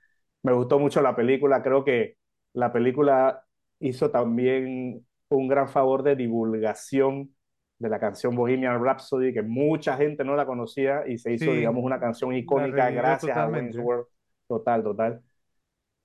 me 0.44 0.54
gustó 0.54 0.80
mucho 0.80 1.02
la 1.02 1.16
película. 1.16 1.64
Creo 1.64 1.84
que 1.86 2.18
la 2.54 2.74
película 2.74 3.46
hizo 3.80 4.12
también 4.12 5.06
un 5.38 5.48
gran 5.48 5.68
favor 5.70 6.04
de 6.04 6.16
divulgación 6.16 7.36
de 7.80 7.90
la 7.90 8.00
canción 8.00 8.36
Bohemian 8.36 8.84
Rhapsody, 8.84 9.34
que 9.34 9.42
mucha 9.42 9.98
gente 9.98 10.24
no 10.24 10.36
la 10.36 10.46
conocía 10.46 11.04
y 11.08 11.18
se 11.18 11.34
hizo, 11.34 11.54
Sí, 11.54 11.56
digamos, 11.56 11.84
una 11.84 12.00
canción 12.00 12.34
icónica 12.34 12.90
gracias 12.92 13.38
a 13.38 13.48
totalmente. 13.48 13.80
World. 13.80 14.08
Total, 14.48 14.84
total. 14.84 15.22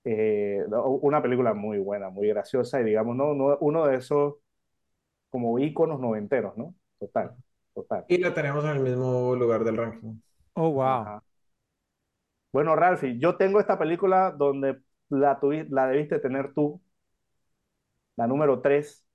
Eh, 0.04 0.64
una 1.02 1.22
película 1.22 1.54
muy 1.54 1.78
buena, 1.78 2.10
muy 2.10 2.28
graciosa 2.28 2.80
y 2.80 2.84
digamos, 2.84 3.16
no, 3.16 3.34
no, 3.34 3.58
uno 3.60 3.86
de 3.86 3.96
esos 3.96 4.36
como 5.30 5.58
íconos 5.58 6.00
noventeros, 6.00 6.56
¿no? 6.56 6.74
Total, 6.98 7.36
total. 7.74 8.06
Y 8.06 8.18
la 8.18 8.34
tenemos 8.34 8.64
en 8.64 8.70
el 8.72 8.80
mismo 8.80 9.34
lugar 9.36 9.64
del 9.64 9.76
ranking. 9.76 10.20
Oh, 10.56 10.68
wow. 10.70 11.10
Ajá. 11.10 11.22
Bueno, 12.52 12.76
Ralphie, 12.76 13.18
yo 13.18 13.36
tengo 13.36 13.60
esta 13.60 13.78
película 13.78 14.30
donde 14.32 14.80
la, 15.08 15.38
tuvi- 15.40 15.66
la 15.70 15.86
debiste 15.88 16.18
tener 16.18 16.52
tú, 16.54 16.80
la 18.16 18.26
número 18.26 18.60
3, 18.60 19.06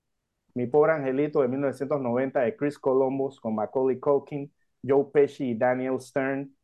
Mi 0.54 0.66
pobre 0.66 0.92
angelito 0.92 1.42
de 1.42 1.48
1990 1.48 2.40
de 2.40 2.56
Chris 2.56 2.78
Columbus 2.78 3.40
con 3.40 3.54
Macaulay 3.56 3.98
Culkin, 3.98 4.52
Joe 4.86 5.06
Pesci 5.12 5.50
y 5.50 5.54
Daniel 5.58 6.00
Stern. 6.00 6.54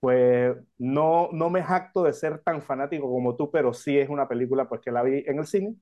Pues 0.00 0.56
no, 0.78 1.30
no 1.32 1.50
me 1.50 1.62
jacto 1.62 2.04
de 2.04 2.12
ser 2.14 2.40
tan 2.42 2.62
fanático 2.62 3.08
como 3.10 3.36
tú, 3.36 3.50
pero 3.50 3.74
sí 3.74 3.98
es 3.98 4.08
una 4.10 4.28
película 4.28 4.68
pues 4.68 4.80
que 4.82 4.92
la 4.92 5.02
vi 5.02 5.24
en 5.26 5.38
el 5.38 5.46
cine 5.46 5.76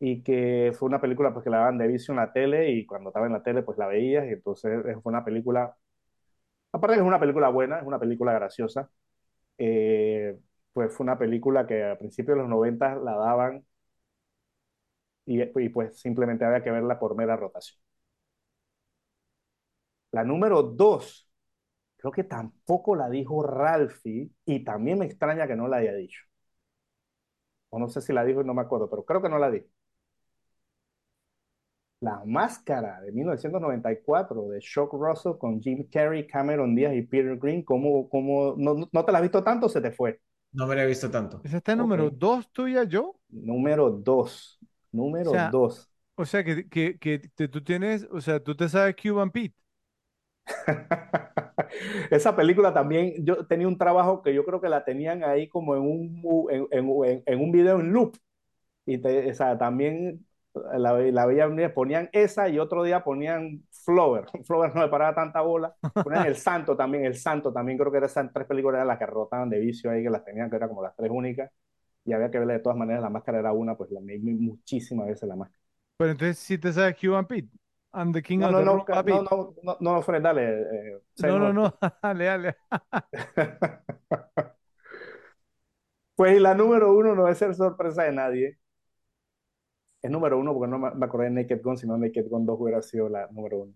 y 0.00 0.22
que 0.22 0.72
fue 0.78 0.88
una 0.88 1.00
película 1.00 1.32
pues 1.32 1.44
que 1.44 1.50
la 1.50 1.58
daban 1.58 1.78
de 1.78 1.88
vicio 1.88 2.12
en 2.12 2.18
la 2.18 2.32
tele 2.32 2.70
y 2.70 2.86
cuando 2.86 3.10
estaba 3.10 3.26
en 3.26 3.32
la 3.34 3.42
tele 3.42 3.62
pues 3.62 3.78
la 3.78 3.86
veías 3.86 4.26
y 4.26 4.30
entonces 4.34 4.82
fue 5.02 5.10
una 5.12 5.24
película, 5.24 5.76
aparte 6.72 6.94
que 6.96 7.00
es 7.02 7.06
una 7.06 7.20
película 7.20 7.48
buena, 7.48 7.78
es 7.80 7.86
una 7.86 7.98
película 7.98 8.32
graciosa, 8.32 8.90
eh, 9.58 10.38
pues 10.72 10.94
fue 10.94 11.04
una 11.04 11.18
película 11.18 11.66
que 11.66 11.84
a 11.84 11.98
principios 11.98 12.36
de 12.36 12.42
los 12.42 12.50
90 12.50 12.96
la 12.96 13.16
daban 13.16 13.64
y, 15.30 15.42
y 15.64 15.68
pues 15.70 16.00
simplemente 16.00 16.44
había 16.44 16.62
que 16.62 16.70
verla 16.70 16.98
por 16.98 17.16
mera 17.16 17.36
rotación. 17.36 17.80
La 20.12 20.24
número 20.24 20.62
2 20.62 21.28
creo 21.96 22.12
que 22.12 22.24
tampoco 22.24 22.96
la 22.96 23.08
dijo 23.10 23.42
Ralphie 23.44 24.30
y 24.46 24.64
también 24.64 24.98
me 24.98 25.06
extraña 25.06 25.46
que 25.48 25.56
no 25.56 25.68
la 25.68 25.78
haya 25.78 25.94
dicho. 25.94 26.22
O 27.70 27.78
no 27.80 27.88
sé 27.88 28.00
si 28.00 28.12
la 28.12 28.24
dijo 28.24 28.42
y 28.42 28.44
no 28.44 28.54
me 28.54 28.62
acuerdo, 28.62 28.88
pero 28.88 29.04
creo 29.04 29.20
que 29.22 29.28
no 29.28 29.38
la 29.38 29.50
dijo. 29.50 29.66
La 32.00 32.22
Máscara 32.26 33.00
de 33.00 33.10
1994 33.12 34.48
de 34.48 34.60
Shock 34.60 34.92
Russell 34.94 35.38
con 35.38 35.60
Jim 35.62 35.86
Carrey, 35.90 36.26
Cameron 36.26 36.74
Díaz 36.74 36.94
y 36.94 37.02
Peter 37.02 37.36
Green. 37.38 37.62
¿Cómo, 37.62 38.08
cómo, 38.08 38.54
no, 38.58 38.88
no 38.92 39.04
te 39.04 39.12
la 39.12 39.18
has 39.18 39.22
visto 39.22 39.42
tanto 39.44 39.66
o 39.66 39.68
se 39.68 39.80
te 39.80 39.90
fue? 39.92 40.20
No 40.52 40.66
me 40.68 40.76
la 40.76 40.84
he 40.84 40.86
visto 40.86 41.10
tanto. 41.10 41.40
¿Esa 41.42 41.56
está 41.58 41.72
en 41.72 41.78
Ok. 41.78 41.98
número 41.98 42.08
dos 42.10 42.50
tuya, 42.52 42.84
yo? 42.84 43.20
Número 43.30 43.90
2. 44.92 45.26
O 45.26 45.26
Número 45.26 45.36
sea, 45.36 45.58
2. 45.58 45.90
o 46.16 46.24
sea 46.26 46.44
que, 46.44 46.68
que, 46.68 46.98
que 46.98 47.18
te- 47.20 47.48
tú 47.48 47.62
tienes, 47.64 48.06
o 48.10 48.20
sea, 48.20 48.42
tú 48.42 48.56
te 48.56 48.68
sabes 48.68 48.96
Cuban 49.02 49.30
Pete. 49.30 49.54
Esa 52.10 52.34
película 52.36 52.72
también, 52.74 53.14
yo 53.24 53.46
tenía 53.46 53.68
un 53.68 53.78
trabajo 53.78 54.22
que 54.22 54.34
yo 54.34 54.44
creo 54.44 54.60
que 54.60 54.68
la 54.68 54.84
tenían 54.84 55.24
ahí 55.24 55.48
como 55.48 55.76
en 55.76 55.82
un, 55.82 56.22
en, 56.50 56.66
en- 56.72 57.22
en 57.26 57.40
un 57.40 57.52
video 57.52 57.80
en 57.80 57.92
loop. 57.92 58.16
Y 58.86 58.98
te- 58.98 59.30
o 59.30 59.34
sea, 59.34 59.58
también 59.58 60.26
la, 60.78 60.94
la 61.00 61.26
veía, 61.26 61.74
ponían 61.74 62.08
esa 62.12 62.48
y 62.48 62.58
otro 62.58 62.84
día 62.84 63.04
ponían 63.04 63.64
Flower. 63.84 64.26
Flower 64.46 64.74
no 64.74 64.82
me 64.82 64.88
paraba 64.88 65.14
tanta 65.16 65.42
bola. 65.42 65.74
Ponían 66.02 66.24
El 66.26 66.36
Santo 66.36 66.76
también, 66.76 67.04
El 67.06 67.16
Santo 67.16 67.52
también 67.52 67.78
creo 67.78 67.90
que 67.92 67.98
eran 67.98 68.10
esas 68.10 68.32
tres 68.32 68.46
películas 68.48 68.76
eran 68.78 68.88
las 68.88 68.98
que 68.98 69.06
rotaban 69.06 69.50
de 69.50 69.60
vicio 69.60 69.90
ahí, 69.90 70.02
que 70.04 70.10
las 70.10 70.24
tenían, 70.24 70.50
que 70.50 70.56
eran 70.56 70.68
como 70.70 70.82
las 70.82 70.96
tres 70.96 71.10
únicas. 71.12 71.50
Y 72.04 72.12
había 72.12 72.30
que 72.30 72.38
verla 72.38 72.54
de 72.54 72.60
todas 72.60 72.78
maneras, 72.78 73.02
la 73.02 73.10
máscara 73.10 73.38
era 73.40 73.52
una, 73.52 73.76
pues 73.76 73.90
la 73.90 74.00
vi 74.02 74.18
muchísimas 74.20 75.06
veces 75.08 75.28
la 75.28 75.36
máscara. 75.36 75.60
Pero 75.96 76.12
entonces 76.12 76.38
sí 76.38 76.58
te 76.58 76.72
sabes 76.72 76.96
Cuban 76.98 77.26
Pete. 77.26 77.48
I'm 77.92 78.12
the 78.12 78.22
king 78.22 78.42
No, 78.42 78.48
of 78.48 78.54
no, 78.54 78.56
the 78.56 78.64
no, 78.64 78.70
rumba 78.70 79.02
no, 79.02 79.02
no, 79.02 79.22
no, 79.22 79.54
no, 79.62 79.76
no, 79.80 80.02
Fred, 80.02 80.22
dale. 80.22 80.42
eh, 80.42 81.00
No, 81.18 81.38
no, 81.38 81.52
no. 81.52 81.78
Dale, 82.02 82.24
dale. 82.24 82.56
Pues 86.14 86.40
la 86.40 86.54
número 86.54 86.94
uno 86.94 87.14
no 87.16 87.24
debe 87.24 87.34
ser 87.34 87.52
sorpresa 87.56 88.04
de 88.04 88.12
nadie. 88.12 88.58
Es 90.02 90.10
número 90.10 90.38
uno 90.38 90.52
porque 90.52 90.70
no 90.70 90.78
me 90.78 90.90
me 90.94 91.06
acordé 91.06 91.30
de 91.30 91.42
Naked 91.42 91.62
Gun, 91.62 91.78
sino 91.78 91.96
Naked 91.96 92.28
Gun 92.28 92.44
2 92.44 92.60
hubiera 92.60 92.82
sido 92.82 93.08
la 93.08 93.26
número 93.28 93.60
uno. 93.60 93.74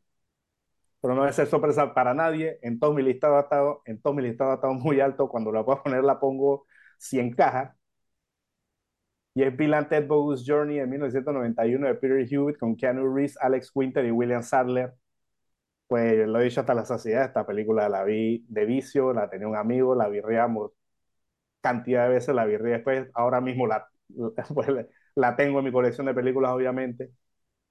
Pero 1.00 1.14
no 1.14 1.22
debe 1.22 1.32
ser 1.34 1.46
sorpresa 1.46 1.92
para 1.94 2.14
nadie. 2.14 2.58
En 2.62 2.78
todo 2.80 2.94
mi 2.94 3.02
listado 3.02 3.36
ha 3.36 3.40
estado, 3.42 3.82
en 3.84 4.00
todo 4.00 4.14
mi 4.14 4.22
listado 4.22 4.52
ha 4.52 4.54
estado 4.54 4.74
muy 4.74 5.00
alto. 5.00 5.28
Cuando 5.28 5.52
la 5.52 5.64
puedo 5.64 5.82
poner 5.82 6.02
la 6.04 6.18
pongo 6.20 6.66
si 6.98 7.18
encaja. 7.20 7.76
Y 9.34 9.42
es 9.42 9.56
Bill 9.56 9.74
and 9.74 9.88
Ted 9.88 10.06
Bogus 10.06 10.44
Journey 10.46 10.78
de 10.78 10.86
1991 10.86 11.86
de 11.88 11.94
Peter 11.96 12.26
Hewitt 12.30 12.58
con 12.58 12.76
Keanu 12.76 13.12
Reeves, 13.14 13.36
Alex 13.40 13.70
Winter 13.74 14.04
y 14.04 14.10
William 14.12 14.42
Sadler. 14.42 14.94
Pues 15.86 16.26
lo 16.28 16.40
he 16.40 16.44
dicho 16.44 16.60
hasta 16.60 16.74
la 16.74 16.84
saciedad, 16.84 17.26
esta 17.26 17.46
película 17.46 17.88
la 17.88 18.04
vi 18.04 18.44
de 18.48 18.64
vicio, 18.66 19.12
la 19.12 19.30
tenía 19.30 19.48
un 19.48 19.56
amigo, 19.56 19.94
la 19.94 20.08
virreamos 20.08 20.72
cantidad 21.60 22.04
de 22.08 22.14
veces, 22.14 22.34
la 22.34 22.44
vi 22.46 22.56
después, 22.58 23.08
ahora 23.14 23.40
mismo 23.40 23.66
la, 23.66 23.88
pues, 24.54 24.68
la 25.14 25.36
tengo 25.36 25.58
en 25.60 25.64
mi 25.66 25.72
colección 25.72 26.06
de 26.06 26.14
películas, 26.14 26.52
obviamente. 26.52 27.10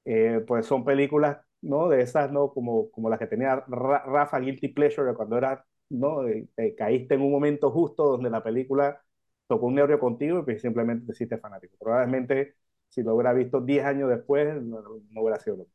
Eh, 0.06 0.43
pues 0.48 0.66
son 0.66 0.83
películas, 0.85 1.38
¿no? 1.61 1.90
De 1.90 2.01
esas, 2.01 2.32
¿no? 2.32 2.51
Como, 2.53 2.92
como 2.92 3.09
las 3.09 3.19
que 3.19 3.27
tenía 3.27 3.64
Ra- 3.67 4.03
Rafa 4.06 4.40
Guilty 4.40 4.69
Pleasure, 4.69 5.14
cuando 5.16 5.38
era, 5.38 5.66
¿no? 5.90 6.27
Eh, 6.27 6.48
eh, 6.58 6.75
caíste 6.75 7.16
en 7.16 7.22
un 7.22 7.32
momento 7.32 7.72
justo 7.72 8.03
donde 8.06 8.30
la 8.30 8.43
película 8.43 9.01
tocó 9.48 9.68
un 9.68 9.76
nervio 9.76 10.00
contigo 10.00 10.40
y 10.40 10.44
pues 10.44 10.62
simplemente 10.62 11.06
te 11.06 11.12
hiciste 11.14 11.38
fanático. 11.38 11.76
Probablemente 11.80 12.56
si 12.90 13.04
lo 13.04 13.16
hubiera 13.16 13.34
visto 13.34 13.62
10 13.62 13.86
años 13.86 14.10
después, 14.10 14.62
no, 14.64 14.82
no 14.82 15.22
hubiera 15.22 15.40
sido 15.40 15.58
lo 15.58 15.64
mismo. 15.66 15.74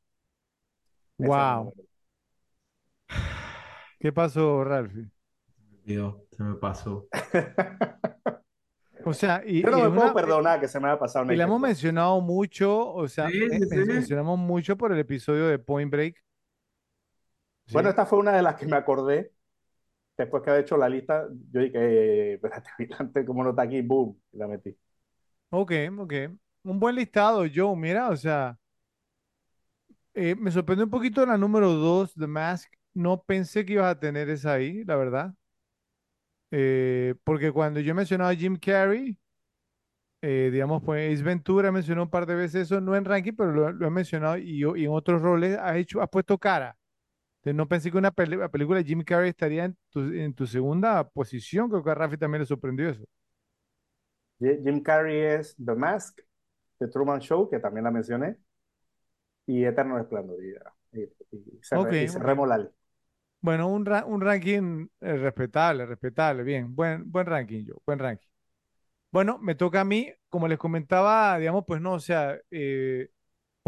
Wow. 1.19 1.73
¿Qué 4.01 4.13
pasó? 4.13 4.65
Dios, 5.85 6.15
se 6.31 6.43
me 6.43 6.55
pasó. 6.55 7.09
O 9.05 9.13
sea, 9.15 9.43
y, 9.47 9.61
Yo 9.63 9.71
no 9.71 9.79
y 9.79 9.83
me 9.83 9.91
puedo 9.91 10.15
perdonar 10.15 10.61
que 10.61 10.69
se 10.69 10.79
me 10.81 10.89
haya 10.89 10.99
pasado 10.99 11.25
y 11.33 11.37
la 11.37 11.45
hemos 11.45 11.61
mencionado 11.61 12.21
mucho, 12.21 12.93
o 12.95 13.07
sea, 13.09 13.29
Sí, 13.31 13.39
me- 13.51 13.61
sí, 13.61 13.85
sí. 13.85 13.85
mencionamos 13.87 14.39
mucho 14.39 14.77
por 14.77 14.93
el 14.93 14.99
episodio 14.99 15.47
de 15.49 15.59
Point 15.59 15.91
Break. 15.91 16.17
¿sí? 17.67 17.75
Bueno, 17.75 17.89
esta 17.91 18.07
fue 18.07 18.19
una 18.19 18.33
de 18.37 18.43
las 18.43 18.57
que 18.57 18.67
me 18.67 18.77
acordé 18.77 19.33
después 20.25 20.43
que 20.43 20.51
había 20.51 20.63
hecho 20.63 20.77
la 20.77 20.89
lista. 20.89 21.27
Yo 21.53 21.61
dije, 21.61 21.79
eh, 21.79 22.35
espérate, 22.35 22.71
¿cómo 23.27 23.45
no 23.45 23.51
está 23.51 23.63
aquí? 23.63 23.83
Boom, 23.83 24.21
la 24.33 24.47
metí. 24.49 24.77
Ok, 25.51 25.73
ok. 25.99 26.13
Un 26.65 26.81
buen 26.81 26.95
listado, 26.97 27.45
Joe, 27.53 27.77
mira, 27.77 28.09
o 28.11 28.17
sea, 28.17 28.59
eh, 30.15 30.35
me 30.37 30.51
sorprendió 30.51 30.85
un 30.87 30.91
poquito 30.91 31.25
la 31.27 31.39
número 31.39 31.73
2, 31.73 32.15
The 32.15 32.27
Mask. 32.27 32.73
No 32.95 33.23
pensé 33.23 33.65
que 33.65 33.75
ibas 33.75 33.95
a 33.97 34.01
tener 34.01 34.29
esa 34.31 34.55
ahí, 34.55 34.85
la 34.85 34.97
verdad. 34.97 35.35
Eh, 36.51 37.15
porque 37.25 37.53
cuando 37.53 37.81
yo 37.81 37.95
mencionaba 37.95 38.31
a 38.31 38.35
Jim 38.37 38.57
Carrey, 38.59 39.17
eh, 40.23 40.51
digamos, 40.53 40.83
pues 40.85 41.15
Ace 41.15 41.23
Ventura 41.25 41.71
mencionó 41.73 42.05
un 42.05 42.11
par 42.11 42.27
de 42.27 42.35
veces 42.35 42.63
eso, 42.63 42.81
no 42.81 42.97
en 42.97 43.05
ranking, 43.05 43.35
pero 43.37 43.53
lo, 43.53 43.73
lo 43.73 43.87
he 43.87 43.91
mencionado 43.91 44.37
y, 44.39 44.63
y 44.65 44.85
en 44.85 44.91
otros 44.93 45.23
roles 45.23 45.59
has 45.59 45.77
hecho, 45.77 46.03
has 46.03 46.09
puesto 46.11 46.39
cara. 46.39 46.77
Entonces 47.39 47.57
no 47.57 47.69
pensé 47.69 47.91
que 47.91 47.99
una 47.99 48.11
película 48.13 48.79
de 48.79 48.85
Jim 48.85 49.03
Carrey 49.05 49.31
estaría 49.31 49.65
en 49.67 49.77
tu, 49.91 50.01
en 50.13 50.35
tu 50.35 50.47
segunda 50.47 51.09
posición. 51.09 51.69
Creo 51.71 51.85
que 51.85 51.91
a 51.91 51.95
Rafi 51.95 52.17
también 52.19 52.41
le 52.43 52.47
sorprendió 52.47 52.89
eso. 52.91 53.05
Jim 54.41 54.83
Carrey 54.83 55.19
es 55.21 55.55
The 55.65 55.75
Mask, 55.75 56.21
The 56.79 56.89
Truman 56.89 57.21
Show, 57.21 57.49
que 57.51 57.59
también 57.61 57.85
la 57.85 57.91
mencioné, 57.91 58.37
y 59.47 59.65
Eterno 59.65 59.97
Resplandor. 59.99 60.39
Y, 60.93 61.01
y. 61.33 61.61
Bueno, 63.41 63.69
un, 63.69 63.87
ra- 63.87 64.05
un 64.05 64.21
ranking 64.21 64.89
eh, 65.01 65.17
respetable, 65.17 65.87
respetable, 65.87 66.43
bien, 66.43 66.75
buen, 66.75 67.11
buen 67.11 67.27
ranking 67.27 67.65
yo, 67.65 67.75
buen 67.87 67.99
ranking. 67.99 68.27
Bueno, 69.13 69.39
me 69.41 69.55
toca 69.57 69.83
a 69.83 69.85
mí, 69.85 70.13
como 70.29 70.49
les 70.49 70.59
comentaba, 70.59 71.39
digamos, 71.39 71.65
pues 71.67 71.81
no, 71.81 71.95
o 71.95 72.01
sea, 72.01 72.39
eh, 72.51 73.11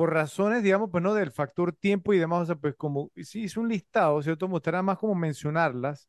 por 0.01 0.15
razones, 0.15 0.63
digamos, 0.63 0.89
pues 0.91 1.05
no, 1.05 1.13
del 1.13 1.31
factor 1.31 1.75
tiempo 1.75 2.15
y 2.15 2.19
demás, 2.19 2.41
o 2.41 2.47
sea, 2.47 2.55
pues 2.57 2.75
como, 2.75 3.11
sí 3.17 3.43
hice 3.43 3.61
un 3.61 3.69
listado, 3.69 4.23
¿cierto? 4.23 4.49
Gustaría 4.49 4.81
más 4.81 4.97
como 4.97 5.15
mencionarlas 5.15 6.09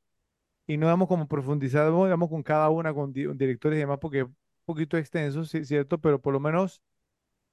y 0.65 0.77
no 0.77 0.87
damos 0.87 1.09
como 1.09 1.27
profundizar, 1.27 1.87
digamos, 1.91 2.29
con 2.29 2.41
cada 2.41 2.69
una, 2.69 2.93
con 2.93 3.11
di- 3.11 3.27
directores 3.33 3.75
y 3.75 3.81
demás, 3.81 3.97
porque 3.99 4.19
es 4.19 4.23
un 4.23 4.35
poquito 4.63 4.95
extenso, 4.95 5.43
¿cierto? 5.43 5.97
Pero 5.99 6.21
por 6.21 6.31
lo 6.31 6.39
menos, 6.39 6.81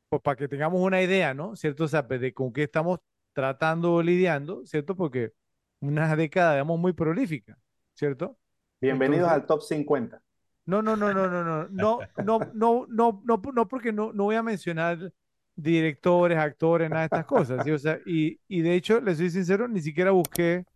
pues 0.09 0.23
para 0.23 0.37
que 0.37 0.47
tengamos 0.47 0.81
una 0.81 1.03
idea, 1.03 1.35
¿no? 1.35 1.57
¿Cierto? 1.57 1.83
O 1.83 1.89
sea, 1.89 2.07
pues, 2.07 2.21
de 2.21 2.33
con 2.33 2.53
qué 2.53 2.63
estamos 2.63 3.01
tratando 3.33 3.95
o 3.95 4.01
lidiando, 4.01 4.65
¿cierto? 4.65 4.95
Porque 4.95 5.33
una 5.81 6.15
década, 6.15 6.53
digamos, 6.53 6.79
muy 6.79 6.93
prolífica, 6.93 7.59
¿cierto? 7.95 8.39
Bienvenidos 8.81 9.25
Entonces- 9.27 9.43
al 9.43 9.47
Top 9.49 9.63
50. 9.63 10.23
No, 10.67 10.83
no, 10.83 10.95
no, 10.95 11.13
no, 11.13 11.27
no, 11.29 11.43
no, 11.43 11.69
no, 11.69 11.99
no, 12.23 12.39
no, 12.55 12.87
no, 12.89 13.23
no, 13.27 13.43
no, 13.53 13.67
porque 13.69 13.93
no, 13.93 14.13
no 14.13 14.23
voy 14.23 14.37
a 14.37 14.43
mencionar 14.45 15.13
directores, 15.59 16.39
actores, 16.39 16.91
nada 16.91 17.03
de 17.03 17.07
estas 17.07 17.27
cosas, 17.27 17.63
¿sí? 17.65 17.71
O 17.73 17.79
sea, 17.79 18.01
y, 18.07 18.41
y 18.49 18.63
de 18.63 18.75
hecho, 18.75 19.01
les 19.01 19.19
soy 19.19 19.31
sincero, 19.31 19.69
ni 19.69 19.81
siquiera 19.81 20.13
busqué 20.13 20.67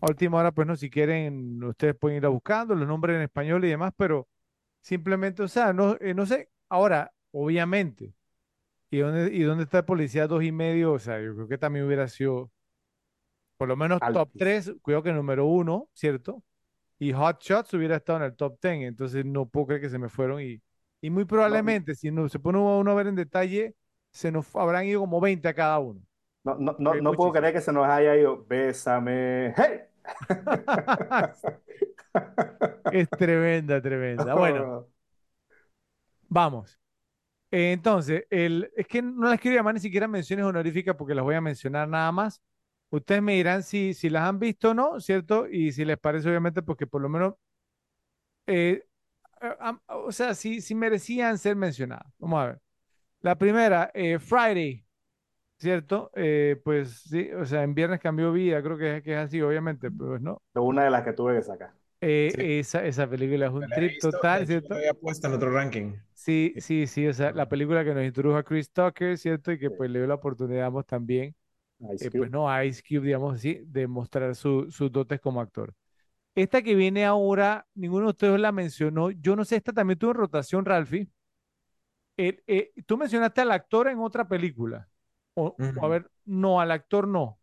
a 0.00 0.08
última 0.08 0.38
hora, 0.38 0.52
pues 0.52 0.66
no, 0.68 0.76
si 0.76 0.90
quieren, 0.90 1.62
ustedes 1.64 1.96
pueden 1.96 2.18
ir 2.18 2.26
a 2.26 2.30
buscando 2.30 2.74
los 2.74 2.88
nombres 2.88 3.16
en 3.16 3.22
español 3.22 3.64
y 3.64 3.68
demás, 3.70 3.92
pero 3.96 4.28
simplemente, 4.82 5.42
o 5.42 5.48
sea, 5.48 5.72
no, 5.74 5.96
eh, 6.00 6.14
no 6.14 6.26
sé, 6.26 6.50
ahora, 6.70 7.12
obviamente, 7.32 8.14
¿y 8.90 8.98
dónde, 9.00 9.34
y 9.34 9.42
dónde 9.42 9.64
está 9.64 9.78
el 9.80 9.84
policía 9.86 10.26
dos 10.28 10.44
y 10.44 10.52
medio? 10.52 10.92
O 10.94 10.98
sea, 11.00 11.20
yo 11.22 11.34
creo 11.36 11.48
que 11.48 11.58
también 11.58 11.86
hubiera 11.86 12.08
sido, 12.08 12.52
por 13.56 13.68
lo 13.68 13.76
menos 13.76 14.00
top 14.10 14.30
Altísimo. 14.32 14.38
tres, 14.38 14.72
cuidado 14.82 15.02
que 15.02 15.12
número 15.12 15.46
uno, 15.46 15.88
¿cierto? 15.94 16.42
Y 16.98 17.12
Hot 17.12 17.42
Shots 17.42 17.74
hubiera 17.74 17.96
estado 17.96 18.20
en 18.20 18.24
el 18.26 18.36
top 18.36 18.60
10, 18.62 18.82
entonces 18.88 19.24
no 19.24 19.48
puedo 19.48 19.66
creer 19.68 19.82
que 19.82 19.90
se 19.90 19.98
me 19.98 20.08
fueron 20.08 20.42
y, 20.42 20.62
Y 21.00 21.10
muy 21.10 21.24
No, 21.24 21.26
probablemente, 21.26 21.94
si 21.94 22.10
no, 22.10 22.28
se 22.28 22.38
pone 22.38 22.58
uno 22.58 22.90
a 22.90 22.94
ver 22.94 23.06
en 23.08 23.16
detalle, 23.16 23.74
se 24.12 24.32
nos 24.32 24.54
habrán 24.54 24.86
ido 24.86 25.00
como 25.00 25.20
20 25.20 25.48
a 25.48 25.54
cada 25.54 25.78
uno. 25.78 26.00
no, 26.44 26.54
no, 26.56 26.76
no, 26.78 26.94
no 26.94 27.12
puedo 27.14 27.32
creer 27.32 27.54
que 27.54 27.60
se 27.60 27.72
nos 27.72 27.86
haya 27.86 28.16
ido. 28.16 28.44
Bésame. 28.46 29.54
¡Hey! 29.56 29.80
Es 32.90 33.08
tremenda, 33.10 33.80
tremenda. 33.80 34.34
Bueno, 34.34 34.86
vamos. 36.28 36.78
Eh, 37.50 37.72
Entonces, 37.72 38.24
el, 38.30 38.70
es 38.76 38.86
que 38.86 39.02
no 39.02 39.28
las 39.28 39.40
quiero 39.40 39.56
llamar 39.56 39.74
ni 39.74 39.80
siquiera 39.80 40.08
menciones 40.08 40.46
honoríficas 40.46 40.96
porque 40.96 41.14
las 41.14 41.24
voy 41.24 41.34
a 41.34 41.40
mencionar 41.40 41.88
nada 41.88 42.12
más. 42.12 42.42
Ustedes 42.90 43.22
me 43.22 43.34
dirán 43.34 43.62
si, 43.62 43.94
si 43.94 44.10
las 44.10 44.24
han 44.28 44.38
visto 44.38 44.70
o 44.70 44.74
no, 44.74 45.00
¿cierto? 45.00 45.48
Y 45.48 45.72
si 45.72 45.84
les 45.84 45.98
parece, 45.98 46.28
obviamente, 46.28 46.62
porque 46.62 46.86
por 46.86 47.02
lo 47.02 47.08
menos, 47.08 47.34
eh, 48.46 48.84
eh, 49.42 49.56
o 49.88 50.12
sea, 50.12 50.34
si, 50.34 50.60
si 50.60 50.74
merecían 50.74 51.38
ser 51.38 51.56
mencionadas. 51.56 52.12
Vamos 52.18 52.40
a 52.42 52.46
ver. 52.46 52.60
La 53.22 53.36
primera, 53.36 53.90
eh, 53.94 54.18
Friday, 54.18 54.84
¿cierto? 55.58 56.10
Eh, 56.16 56.60
pues 56.64 57.02
sí, 57.10 57.30
o 57.32 57.46
sea, 57.46 57.62
en 57.64 57.74
Viernes 57.74 58.00
cambió 58.00 58.32
vida, 58.32 58.62
creo 58.62 58.78
que, 58.78 58.98
es- 58.98 59.02
que 59.04 59.12
es 59.14 59.18
así, 59.18 59.40
obviamente, 59.42 59.90
pues 59.92 60.20
no. 60.22 60.42
Una 60.54 60.84
de 60.84 60.90
las 60.90 61.02
que 61.04 61.12
tuve 61.12 61.36
que 61.36 61.42
sacar. 61.42 61.74
Eh, 62.02 62.34
Sí, 62.34 62.42
esa, 62.60 62.84
esa 62.86 63.08
película 63.08 63.46
es 63.46 63.52
un 63.52 63.70
trip 63.72 63.98
visto. 64.10 64.18
Total, 64.18 64.46
¿cierto? 64.46 64.82
había 64.82 64.94
puesto 64.94 65.26
en 65.28 65.34
otro 65.34 65.52
ranking. 65.52 65.94
Sí, 66.14 66.54
sí, 66.58 66.86
sí, 66.86 67.06
o 67.08 67.14
sea, 67.14 67.32
la 67.32 67.48
película 67.48 67.82
que 67.84 67.94
nos 67.94 68.04
introdujo 68.04 68.36
a 68.36 68.42
Chris 68.44 68.70
Tucker, 68.70 69.16
¿cierto? 69.16 69.52
Y 69.52 69.58
que 69.58 69.70
Sí. 69.70 69.72
pues 69.72 69.90
le 69.90 70.00
dio 70.00 70.08
la 70.08 70.14
oportunidad, 70.16 70.56
digamos, 70.58 70.84
también, 70.86 71.34
Ice 71.92 72.06
eh, 72.06 72.10
pues 72.10 72.30
Cube. 72.30 72.30
no, 72.30 72.50
a 72.50 72.64
Ice 72.64 72.82
Cube, 72.88 73.06
digamos 73.06 73.36
así, 73.36 73.60
de 73.66 73.86
mostrar 73.88 74.34
su- 74.36 74.70
sus 74.70 74.92
dotes 74.92 75.20
como 75.20 75.40
actor. 75.40 75.74
Esta 76.34 76.62
que 76.62 76.74
viene 76.76 77.04
ahora, 77.06 77.66
ninguno 77.74 78.06
de 78.06 78.10
ustedes 78.12 78.40
la 78.40 78.52
mencionó, 78.52 79.10
yo 79.12 79.36
no 79.36 79.44
sé, 79.44 79.56
esta 79.56 79.72
también 79.72 79.98
tuvo 79.98 80.12
en 80.12 80.18
rotación, 80.18 80.64
Ralphie. 80.66 81.08
El- 82.28 82.42
eh, 82.46 82.72
tú 82.86 82.96
mencionaste 82.98 83.40
al 83.42 83.52
actor 83.52 83.88
en 83.88 83.98
otra 84.00 84.28
película, 84.28 84.88
o, 85.34 85.60
a 85.76 85.88
ver, 85.88 86.10
no, 86.24 86.60
al 86.60 86.70
actor 86.72 87.08
no, 87.08 87.40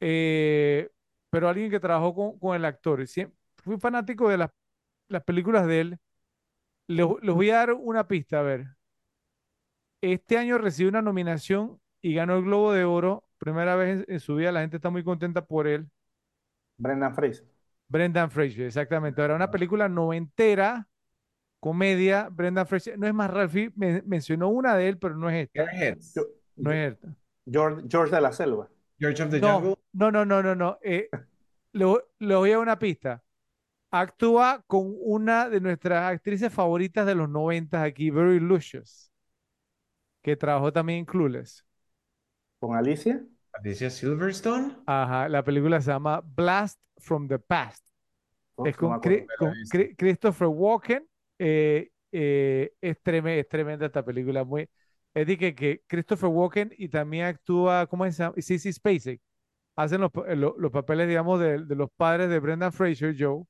Eh, 0.00 0.88
pero 1.30 1.48
alguien 1.48 1.70
que 1.70 1.80
trabajó 1.80 2.14
con, 2.14 2.38
con 2.38 2.56
el 2.56 2.64
actor. 2.64 3.04
Fui 3.64 3.78
fanático 3.78 4.28
de 4.28 4.38
las, 4.38 4.50
las 5.08 5.24
películas 5.24 5.66
de 5.66 5.80
él. 5.80 5.98
Les, 6.88 7.06
les 7.22 7.34
voy 7.34 7.50
a 7.50 7.56
dar 7.58 7.74
una 7.74 8.08
pista, 8.08 8.40
a 8.40 8.42
ver. 8.42 8.66
Este 10.00 10.38
año 10.38 10.58
recibió 10.58 10.88
una 10.90 11.02
nominación 11.02 11.80
y 12.02 12.14
ganó 12.14 12.36
el 12.36 12.44
Globo 12.44 12.72
de 12.72 12.84
Oro. 12.84 13.24
Primera 13.38 13.76
vez 13.76 14.04
en, 14.08 14.14
en 14.14 14.20
su 14.20 14.34
vida, 14.36 14.52
la 14.52 14.60
gente 14.60 14.76
está 14.76 14.90
muy 14.90 15.04
contenta 15.04 15.44
por 15.46 15.66
él. 15.68 15.88
Brendan 16.78 17.14
Fraser. 17.14 17.46
Brendan 17.88 18.30
Fraser, 18.30 18.66
exactamente. 18.66 19.20
Ahora, 19.22 19.36
una 19.36 19.50
película 19.50 19.88
noventera, 19.88 20.87
comedia, 21.60 22.28
Brendan 22.30 22.66
Fraser. 22.66 22.98
No 22.98 23.06
es 23.06 23.14
más, 23.14 23.30
Ralphie 23.30 23.72
me- 23.76 24.02
mencionó 24.02 24.48
una 24.48 24.74
de 24.76 24.88
él, 24.88 24.98
pero 24.98 25.16
no 25.16 25.28
es 25.30 25.48
esta. 25.48 25.64
Yo- 26.14 26.26
No 26.56 26.72
es 26.72 26.92
esta. 26.92 27.14
George, 27.50 27.86
George 27.88 28.14
de 28.14 28.20
la 28.20 28.32
Selva. 28.32 28.68
George 28.98 29.22
of 29.22 29.30
the 29.30 29.40
No, 29.40 29.54
Jungle. 29.60 29.74
no, 29.92 30.10
no, 30.10 30.24
no, 30.24 30.42
no, 30.42 30.54
no. 30.54 30.78
Eh, 30.82 31.08
le, 31.72 31.84
voy- 31.84 32.02
le 32.18 32.34
voy 32.34 32.50
a 32.50 32.54
dar 32.54 32.62
una 32.62 32.78
pista. 32.78 33.22
Actúa 33.90 34.62
con 34.66 34.94
una 35.00 35.48
de 35.48 35.60
nuestras 35.60 36.12
actrices 36.12 36.52
favoritas 36.52 37.06
de 37.06 37.14
los 37.14 37.28
noventas 37.28 37.82
aquí, 37.86 38.10
Very 38.10 38.38
Lucious, 38.38 39.10
que 40.22 40.36
trabajó 40.36 40.70
también 40.72 41.00
en 41.00 41.04
Clueless. 41.06 41.64
Con 42.60 42.76
Alicia. 42.76 43.24
Alicia 43.52 43.88
Silverstone. 43.88 44.76
Ajá, 44.84 45.28
la 45.30 45.42
película 45.42 45.80
se 45.80 45.90
llama 45.90 46.20
Blast 46.22 46.78
from 46.98 47.28
the 47.28 47.38
Past. 47.38 47.82
Uf, 48.56 48.68
Es 48.68 48.76
con, 48.76 49.00
Christopher 49.96 50.48
Walken. 50.48 51.07
Eh, 51.38 51.90
eh, 52.12 52.72
es, 52.80 52.96
treme- 53.02 53.38
es 53.40 53.48
tremenda 53.48 53.86
esta 53.86 54.04
película. 54.04 54.44
Muy, 54.44 54.68
es 55.14 55.26
de 55.26 55.36
que, 55.38 55.82
Christopher 55.86 56.28
Walken 56.30 56.72
y 56.78 56.88
también 56.88 57.26
actúa, 57.26 57.86
¿cómo 57.86 58.04
se 58.06 58.12
llama? 58.12 58.34
Sissy 58.38 58.72
Spacek. 58.72 59.20
Hacen 59.76 60.00
los, 60.02 60.10
lo- 60.36 60.56
los 60.58 60.72
papeles, 60.72 61.08
digamos, 61.08 61.40
de, 61.40 61.64
de 61.64 61.76
los 61.76 61.90
padres 61.96 62.30
de 62.30 62.40
Brendan 62.40 62.72
Fraser, 62.72 63.14
Joe. 63.18 63.44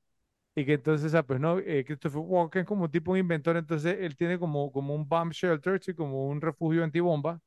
Y 0.55 0.65
que 0.65 0.73
entonces, 0.75 1.15
ah, 1.15 1.23
pues 1.23 1.39
no, 1.39 1.59
eh, 1.59 1.85
Christopher 1.85 2.21
Walken 2.21 2.65
como 2.65 2.89
tipo 2.91 3.11
un 3.13 3.17
inventor, 3.19 3.57
entonces 3.57 3.97
él 4.01 4.15
tiene 4.17 4.39
como, 4.39 4.71
como 4.71 4.95
un 4.95 5.07
bomb 5.07 5.31
shelter, 5.33 5.79
como 5.95 6.27
un 6.27 6.41
refugio 6.41 6.83
antibomba. 6.83 7.39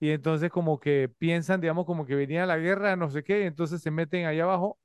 Y 0.00 0.10
entonces 0.10 0.50
como 0.50 0.80
que 0.80 1.08
piensan, 1.18 1.60
digamos, 1.60 1.84
como 1.86 2.06
que 2.06 2.14
venía 2.14 2.46
la 2.46 2.56
guerra, 2.58 2.96
no 2.96 3.10
sé 3.10 3.22
qué, 3.22 3.44
entonces 3.46 3.82
se 3.82 3.90
meten 3.90 4.26
allá 4.26 4.44
abajo 4.44 4.78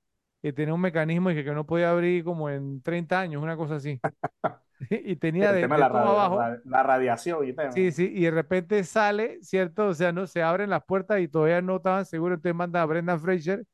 y 0.50 0.54
tenía 0.54 0.74
un 0.74 0.82
mecanismo 0.82 1.32
y 1.32 1.36
que, 1.36 1.44
que 1.46 1.52
no 1.54 1.66
podía 1.66 1.92
abrir 1.92 2.24
como 2.24 2.50
en 2.50 2.82
30 2.82 3.20
años, 3.22 3.42
una 3.44 3.58
cosa 3.58 3.76
así. 3.76 4.02
Y 4.90 5.16
tenía 5.18 5.52
de, 5.52 5.68
de 5.68 5.78
la, 5.78 5.90
radio- 5.90 6.10
abajo. 6.12 6.38
ra- 6.40 6.62
la 6.66 6.84
radiación 6.84 7.48
y 7.48 7.54
tema. 7.54 7.72
Sí, 7.72 7.92
sí, 7.92 8.10
y 8.14 8.24
de 8.24 8.32
repente 8.32 8.84
sale, 8.86 9.40
¿cierto? 9.42 9.88
O 9.88 9.94
sea, 9.94 10.12
no 10.14 10.28
se 10.28 10.42
abren 10.42 10.70
las 10.70 10.84
puertas 10.86 11.20
y 11.20 11.28
todavía 11.28 11.62
no 11.62 11.78
estaban 11.78 12.06
seguros, 12.06 12.38
entonces 12.38 12.56
manda 12.56 12.82
a 12.82 12.86
Brendan 12.86 13.20
Fraser, 13.20 13.66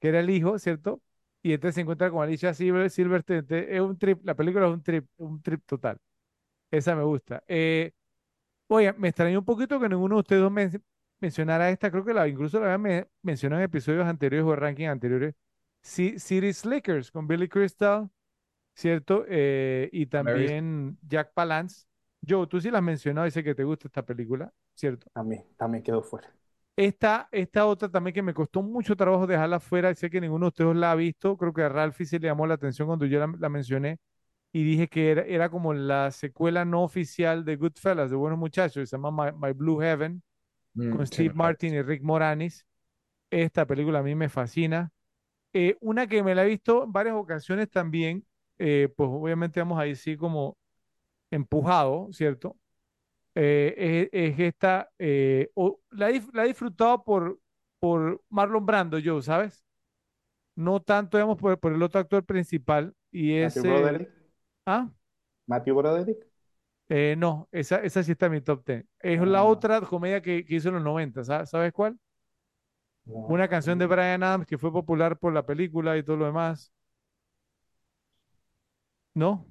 que 0.00 0.08
era 0.08 0.20
el 0.20 0.30
hijo, 0.30 0.58
¿cierto? 0.58 1.02
Y 1.42 1.52
entonces 1.54 1.76
se 1.76 1.82
encuentra 1.82 2.10
con 2.10 2.22
Alicia 2.22 2.54
Silver, 2.54 2.90
Silverstone, 2.90 3.40
entonces 3.40 3.68
es 3.70 3.80
un 3.80 3.98
trip, 3.98 4.20
la 4.24 4.34
película 4.36 4.66
es 4.68 4.72
un 4.74 4.82
trip, 4.82 5.06
un 5.18 5.42
trip 5.42 5.62
total. 5.66 5.98
Esa 6.70 6.96
me 6.96 7.04
gusta. 7.04 7.42
Eh, 7.48 7.92
oye, 8.68 8.92
me 8.94 9.08
extrañó 9.08 9.40
un 9.40 9.44
poquito 9.44 9.80
que 9.80 9.88
ninguno 9.88 10.16
de 10.16 10.20
ustedes 10.20 10.50
men- 10.50 10.82
mencionara 11.20 11.70
esta, 11.70 11.90
creo 11.90 12.04
que 12.04 12.14
la, 12.14 12.28
incluso 12.28 12.60
la 12.60 12.66
habían 12.66 12.82
me- 12.82 13.08
mencionado 13.22 13.60
en 13.62 13.66
episodios 13.66 14.06
anteriores 14.06 14.46
o 14.46 14.56
ranking 14.56 14.86
anteriores. 14.88 15.34
Sí, 15.86 16.18
City 16.18 16.52
Slickers 16.52 17.10
con 17.12 17.26
Billy 17.28 17.48
Crystal, 17.48 18.10
¿cierto? 18.74 19.24
Eh, 19.28 19.88
y 19.92 20.06
también 20.06 20.98
Jack 21.02 21.32
Palance. 21.34 21.86
Joe, 22.28 22.46
tú 22.48 22.60
sí 22.60 22.70
la 22.70 22.78
has 22.78 22.84
mencionado 22.84 23.26
y 23.26 23.32
sé 23.32 23.44
que 23.44 23.54
te 23.54 23.64
gusta 23.64 23.88
esta 23.88 24.04
película, 24.04 24.52
¿cierto? 24.74 25.08
También, 25.12 25.44
también 25.56 25.82
quedó 25.82 26.00
fuera. 26.02 26.32
Esta, 26.76 27.28
esta 27.32 27.64
otra 27.66 27.88
también 27.90 28.12
que 28.14 28.22
me 28.22 28.34
costó 28.34 28.62
mucho 28.62 28.94
trabajo 28.96 29.26
dejarla 29.26 29.60
fuera, 29.60 29.90
y 29.90 29.94
sé 29.94 30.10
que 30.10 30.20
ninguno 30.20 30.46
de 30.46 30.48
ustedes 30.48 30.76
la 30.76 30.92
ha 30.92 30.94
visto, 30.94 31.36
creo 31.38 31.52
que 31.54 31.62
a 31.62 31.68
Ralphie 31.70 32.04
se 32.06 32.18
le 32.18 32.28
llamó 32.28 32.46
la 32.46 32.54
atención 32.54 32.86
cuando 32.86 33.06
yo 33.06 33.18
la, 33.18 33.32
la 33.38 33.48
mencioné 33.48 33.98
y 34.52 34.64
dije 34.64 34.88
que 34.88 35.10
era, 35.12 35.22
era 35.24 35.50
como 35.50 35.74
la 35.74 36.10
secuela 36.12 36.64
no 36.64 36.82
oficial 36.84 37.44
de 37.44 37.56
Goodfellas, 37.56 38.10
de 38.10 38.16
Buenos 38.16 38.38
Muchachos, 38.40 38.90
se 38.90 38.96
llama 38.96 39.32
My, 39.32 39.38
My 39.38 39.52
Blue 39.52 39.80
Heaven, 39.80 40.22
Mm, 40.76 40.90
con 40.90 41.06
Steve 41.06 41.32
Martin 41.34 41.74
y 41.74 41.82
Rick 41.82 42.02
Moranis. 42.02 42.66
Esta 43.30 43.66
película 43.66 44.00
a 44.00 44.02
mí 44.04 44.14
me 44.16 44.28
fascina. 44.28 44.90
Eh, 45.56 45.76
una 45.80 46.06
que 46.06 46.22
me 46.22 46.34
la 46.34 46.44
he 46.44 46.48
visto 46.48 46.84
en 46.84 46.92
varias 46.92 47.14
ocasiones 47.16 47.70
también, 47.70 48.26
eh, 48.58 48.92
pues 48.96 49.08
obviamente 49.12 49.60
vamos 49.60 49.78
ahí 49.80 49.94
sí 49.96 50.16
como 50.16 50.58
empujado, 51.30 52.08
¿cierto? 52.12 52.56
Eh, 53.34 54.08
es, 54.12 54.32
es 54.34 54.40
esta, 54.40 54.90
o- 55.54 55.80
la, 55.90 56.10
la 56.34 56.44
he 56.44 56.48
disfrutado 56.48 57.04
por, 57.04 57.38
por 57.80 58.22
Marlon 58.30 58.66
Brando, 58.66 58.98
yo, 58.98 59.22
¿sabes? 59.22 59.64
No 60.56 60.80
tanto, 60.82 61.16
digamos, 61.18 61.38
por, 61.38 61.58
por 61.60 61.72
el 61.74 61.82
otro 61.82 62.00
actor 62.00 62.24
principal, 62.24 62.94
y 63.12 63.34
es 63.38 63.62
Matthew. 63.64 63.64
Broderick. 63.66 64.10
Ah, 64.66 64.90
Matthew 65.48 65.74
Broderick. 65.74 66.24
no, 67.16 67.48
esa, 67.52 67.76
esa 67.78 68.02
sí 68.02 68.12
está 68.12 68.26
en 68.26 68.32
mi 68.32 68.40
top 68.40 68.64
10. 68.64 68.84
Es 69.00 69.20
la 69.20 69.44
Ah, 69.44 69.44
otra 69.44 69.80
comedia 69.80 70.22
que, 70.22 70.44
que 70.44 70.54
hizo 70.56 70.68
en 70.68 70.74
los 70.76 70.84
90, 70.84 71.24
¿sabes? 71.24 71.50
¿Sabes 71.50 71.72
cuál? 71.72 71.98
Una 73.06 73.48
canción 73.48 73.78
de 73.78 73.86
Bryan 73.86 74.22
Adams 74.22 74.46
que 74.46 74.58
fue 74.58 74.72
popular 74.72 75.18
por 75.18 75.32
la 75.32 75.44
película 75.46 75.96
y 75.96 76.02
todo 76.04 76.16
lo 76.16 76.26
demás. 76.26 76.72
¿No? 79.14 79.46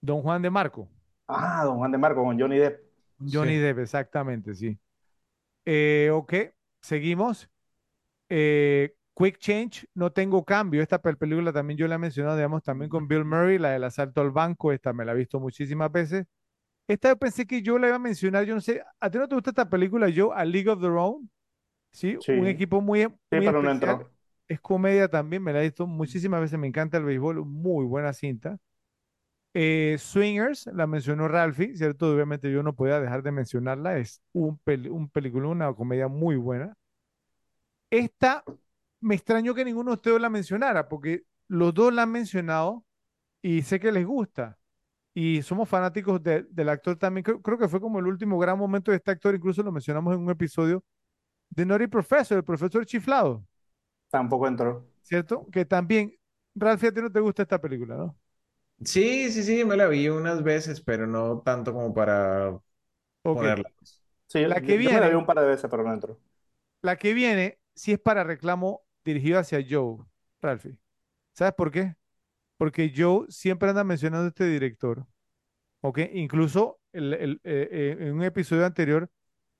Don 0.00 0.22
Juan 0.22 0.40
de 0.42 0.50
Marco. 0.50 0.88
Ah, 1.28 1.64
Don 1.64 1.76
Juan 1.78 1.92
de 1.92 1.98
Marco 1.98 2.22
con 2.24 2.38
Johnny 2.38 2.58
Depp. 2.58 2.80
Johnny 3.18 3.56
Sí. 3.56 3.58
Depp, 3.58 3.78
exactamente, 3.78 4.54
sí. 4.54 4.78
Eh, 5.66 6.10
ok, 6.12 6.34
seguimos. 6.82 7.50
Eh, 8.28 8.94
Quick 9.16 9.38
Change, 9.38 9.88
no 9.94 10.12
tengo 10.12 10.44
cambio. 10.44 10.82
Esta 10.82 11.02
pel- 11.02 11.18
película 11.18 11.52
también 11.52 11.78
yo 11.78 11.88
la 11.88 11.96
he 11.96 11.98
mencionado, 11.98 12.36
digamos, 12.36 12.62
también 12.62 12.90
con 12.90 13.08
Bill 13.08 13.24
Murray, 13.24 13.58
la 13.58 13.70
del 13.72 13.84
asalto 13.84 14.20
al 14.22 14.30
banco. 14.32 14.72
Esta 14.72 14.92
me 14.92 15.04
la 15.04 15.12
he 15.12 15.16
visto 15.16 15.40
muchísimas 15.40 15.92
veces. 15.92 16.26
Esta 16.88 17.10
yo 17.10 17.18
pensé 17.18 17.46
que 17.46 17.62
yo 17.62 17.78
la 17.78 17.88
iba 17.88 17.96
a 17.96 17.98
mencionar. 18.00 18.44
Yo 18.46 18.54
no 18.56 18.60
sé, 18.62 18.82
¿a 19.00 19.10
ti 19.10 19.18
no 19.18 19.28
te 19.28 19.34
gusta 19.36 19.50
esta 19.50 19.68
película? 19.70 20.08
Yo, 20.10 20.32
A 20.34 20.44
League 20.44 20.70
of 20.70 20.80
Their 20.80 20.92
Own, 20.92 21.30
¿sí? 21.94 22.18
Sí, 22.18 22.32
Un 22.32 22.46
equipo 22.48 22.80
muy, 22.82 23.06
muy 23.30 23.46
pero 23.46 23.62
no 23.62 23.70
especial. 23.70 23.70
entró. 23.70 24.10
Es 24.48 24.60
comedia 24.60 25.08
también, 25.08 25.42
me 25.42 25.52
la 25.52 25.60
he 25.60 25.64
visto 25.64 25.86
muchísimas 25.86 26.40
veces. 26.42 26.58
Me 26.58 26.68
encanta 26.68 26.98
el 26.98 27.04
béisbol, 27.04 27.44
muy 27.46 27.86
buena 27.86 28.12
cinta. 28.14 28.58
Eh, 29.54 29.96
Swingers, 30.00 30.66
la 30.74 30.86
mencionó 30.86 31.28
Ralphie, 31.28 31.76
¿cierto? 31.76 32.12
Obviamente 32.12 32.50
yo 32.52 32.62
no 32.62 32.74
podía 32.74 33.00
dejar 33.00 33.22
de 33.22 33.32
mencionarla. 33.32 33.98
Es 33.98 34.22
un, 34.32 34.58
peli- 34.58 34.88
un 34.90 35.08
película, 35.10 35.48
una 35.48 35.72
comedia 35.74 36.08
muy 36.08 36.36
buena. 36.36 36.74
Esta 37.90 38.44
me 39.00 39.14
extrañó 39.14 39.54
que 39.54 39.64
ninguno 39.64 39.90
de 39.92 39.94
ustedes 39.96 40.20
la 40.20 40.30
mencionara, 40.30 40.88
porque 40.88 41.22
los 41.48 41.74
dos 41.74 41.92
la 41.92 42.02
han 42.02 42.12
mencionado 42.12 42.84
y 43.42 43.62
sé 43.62 43.80
que 43.80 43.92
les 43.92 44.06
gusta. 44.06 44.58
Y 45.14 45.42
somos 45.42 45.68
fanáticos 45.68 46.22
de- 46.22 46.44
del 46.50 46.68
actor 46.70 46.96
también. 46.98 47.24
Creo, 47.24 47.42
creo 47.42 47.58
que 47.58 47.68
fue 47.68 47.80
como 47.80 47.98
el 48.00 48.06
último 48.08 48.38
gran 48.38 48.58
momento 48.58 48.92
de 48.92 48.98
este 48.98 49.12
actor, 49.12 49.34
incluso 49.34 49.62
lo 49.62 49.72
mencionamos 49.72 50.14
en 50.14 50.22
un 50.22 50.30
episodio 50.30 50.84
de 51.56 51.66
Naughty 51.66 51.86
Professor, 51.88 52.38
el 52.38 52.44
profesor 52.44 52.84
chiflado, 52.86 53.44
Tampoco 54.10 54.46
entró. 54.48 54.86
¿cierto? 55.02 55.46
Que 55.52 55.64
también, 55.64 56.14
Ralphie, 56.54 56.88
a 56.88 56.92
ti 56.94 57.00
no 57.00 57.12
te 57.12 57.20
gusta 57.20 57.42
esta 57.42 57.60
película, 57.60 57.96
¿no? 57.96 58.18
Sí, 58.84 59.30
sí, 59.32 59.42
sí, 59.44 59.64
me 59.64 59.76
la 59.76 59.86
vi 59.86 60.08
unas 60.08 60.42
veces, 60.42 60.80
pero 60.80 61.06
no 61.06 61.40
tanto 61.40 61.72
como 61.72 61.94
para 61.94 62.58
Ok, 63.22 63.42
ponerla. 63.42 63.72
Sí, 64.28 64.40
la 64.46 64.62
que 64.62 64.78
yo 64.82 64.92
me 64.92 65.00
la 65.00 65.08
vi 65.08 65.14
viene, 65.14 65.16
un 65.16 65.26
par 65.26 65.38
de 65.40 65.46
veces, 65.46 65.70
pero 65.70 65.84
no 65.84 65.92
entró. 65.94 66.20
la 66.82 66.96
que 66.96 67.14
viene, 67.14 67.58
sí 67.74 67.92
es 67.92 68.00
para 68.00 68.24
reclamo 68.24 68.82
dirigido 69.04 69.38
hacia 69.38 69.64
Joe, 69.68 69.98
Ralphie. 70.40 70.76
¿Sabes 71.34 71.54
por 71.54 71.70
qué? 71.70 71.96
Porque 72.58 72.92
Joe 72.96 73.26
siempre 73.30 73.70
anda 73.70 73.84
mencionando 73.84 74.26
a 74.26 74.28
este 74.30 74.46
director, 74.46 75.06
¿ok? 75.82 76.00
Incluso 76.14 76.80
el- 76.92 77.14
el- 77.14 77.40
eh, 77.44 77.68
eh, 77.72 77.96
en 78.00 78.14
un 78.14 78.24
episodio 78.24 78.66
anterior 78.66 79.10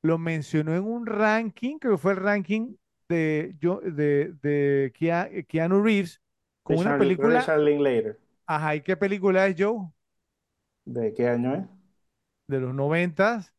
lo 0.05 0.19
mencionó 0.19 0.75
en 0.77 0.85
un 0.85 1.07
ranking, 1.07 1.79
creo 1.81 1.95
que 1.95 1.99
fue 1.99 2.13
el 2.15 2.19
ranking 2.21 2.77
de, 3.11 3.57
Joe- 3.63 3.83
de, 3.93 4.35
de 4.43 4.93
Kea- 4.99 5.31
Keanu 5.49 5.83
Reeves, 5.85 6.23
con 6.65 6.79
una 6.79 6.97
película, 6.97 7.57
Linklater. 7.59 8.19
ajá, 8.47 8.77
¿y 8.77 8.83
qué 8.83 8.97
película 8.97 9.47
es 9.49 9.57
Joe? 9.59 9.91
¿De 10.87 11.13
qué 11.13 11.29
año 11.29 11.55
es? 11.57 11.65
De 12.47 12.59
los 12.59 12.75
noventas, 12.75 13.53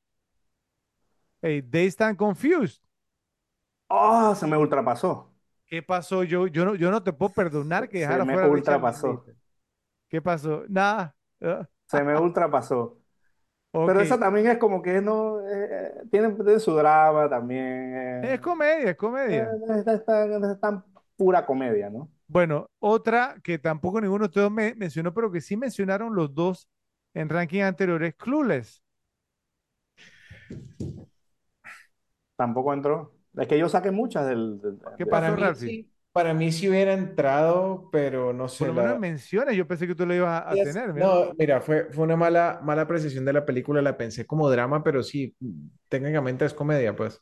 hey, 1.41 1.61
They 1.61 1.89
Stand 1.89 2.17
Confused. 2.17 2.79
Oh, 3.89 4.35
se 4.35 4.45
me 4.47 4.57
ultrapasó. 4.57 5.33
¿Qué 5.67 5.81
pasó, 5.83 6.23
Joe? 6.29 6.51
Yo 6.51 6.65
no, 6.65 6.75
yo 6.75 6.91
no 6.91 7.03
te 7.03 7.13
puedo 7.13 7.33
perdonar 7.33 7.89
que 7.89 7.99
Se 7.99 7.99
dejara 7.99 8.25
me 8.25 8.37
fuera 8.37 8.45
a 8.47 8.49
Richard 8.49 8.81
ultrapasó. 8.81 9.25
¿Qué 10.09 10.21
pasó? 10.21 10.63
Nada. 10.69 11.15
Ah, 11.41 11.67
Se 11.87 12.03
me 12.03 12.15
ultrapasó. 12.19 13.01
Pero 13.83 14.01
esa 14.01 14.19
también 14.19 14.47
es 14.47 14.57
como 14.57 14.81
que 14.81 15.01
no. 15.01 15.39
eh, 15.47 15.93
tiene, 16.11 16.31
tiene 16.33 16.59
su 16.59 16.73
drama 16.75 17.29
también. 17.29 17.93
Es 18.19 18.39
eh, 18.39 18.41
comedia, 18.41 18.89
es 18.91 18.97
eh, 19.27 19.37
comedia. 19.37 19.57
es, 19.77 19.87
es 19.87 20.05
tan, 20.05 20.43
es 20.45 20.59
tan 20.61 20.83
pura 21.17 21.45
comedia, 21.45 21.89
¿no? 21.89 22.09
Bueno, 22.27 22.67
otra 22.79 23.35
que 23.43 23.59
tampoco 23.59 24.01
ninguno 24.01 24.23
de 24.25 24.29
ustedes 24.29 24.51
me 24.51 24.73
mencionó, 24.75 25.13
pero 25.13 25.31
que 25.31 25.41
sí 25.41 25.57
mencionaron 25.57 26.15
los 26.15 26.33
dos 26.33 26.67
en 27.13 27.29
ranking 27.29 27.61
anteriores, 27.61 28.15
Clueless. 28.15 28.83
Tampoco 32.35 32.73
entró. 32.73 33.13
Es 33.37 33.47
que 33.47 33.57
yo 33.59 33.69
saqué 33.69 33.91
muchas 33.91 34.27
del. 34.27 34.59
del- 34.61 34.79
¿Qué 34.97 35.05
de- 35.05 35.09
pasó, 35.09 35.31
Para 35.31 35.35
mí 35.35 35.53
Ralphie? 35.53 35.55
sí, 35.55 35.91
para 36.15 36.33
mí 36.33 36.51
sí 36.51 36.69
hubiera 36.69 36.93
entrado, 36.93 37.89
pero 37.91 38.33
no 38.33 38.49
Por 38.57 38.67
sé, 38.67 38.69
lo 38.69 38.73
menos 38.73 38.93
en 38.93 38.99
la... 38.99 39.01
menciones, 39.01 39.55
yo 39.57 39.67
pensé 39.67 39.87
que 39.87 39.95
tú 39.95 40.05
lo 40.05 40.13
ibas 40.15 40.41
a, 40.43 40.51
a 40.53 40.57
Es- 40.57 40.61
tener, 40.61 40.93
mira. 40.93 41.11
No, 41.11 41.33
mira, 41.37 41.61
fue, 41.61 41.91
fue 41.91 42.03
una 42.05 42.15
mala, 42.15 42.59
mala 42.63 42.83
apreciación 42.83 43.25
de 43.25 43.33
la 43.33 43.45
película, 43.45 43.81
la 43.81 43.97
pensé 43.97 44.25
como 44.25 44.49
drama, 44.49 44.83
pero 44.83 45.03
sí, 45.03 45.35
técnicamente 45.89 46.45
es 46.45 46.53
comedia, 46.53 46.95
pues. 46.95 47.21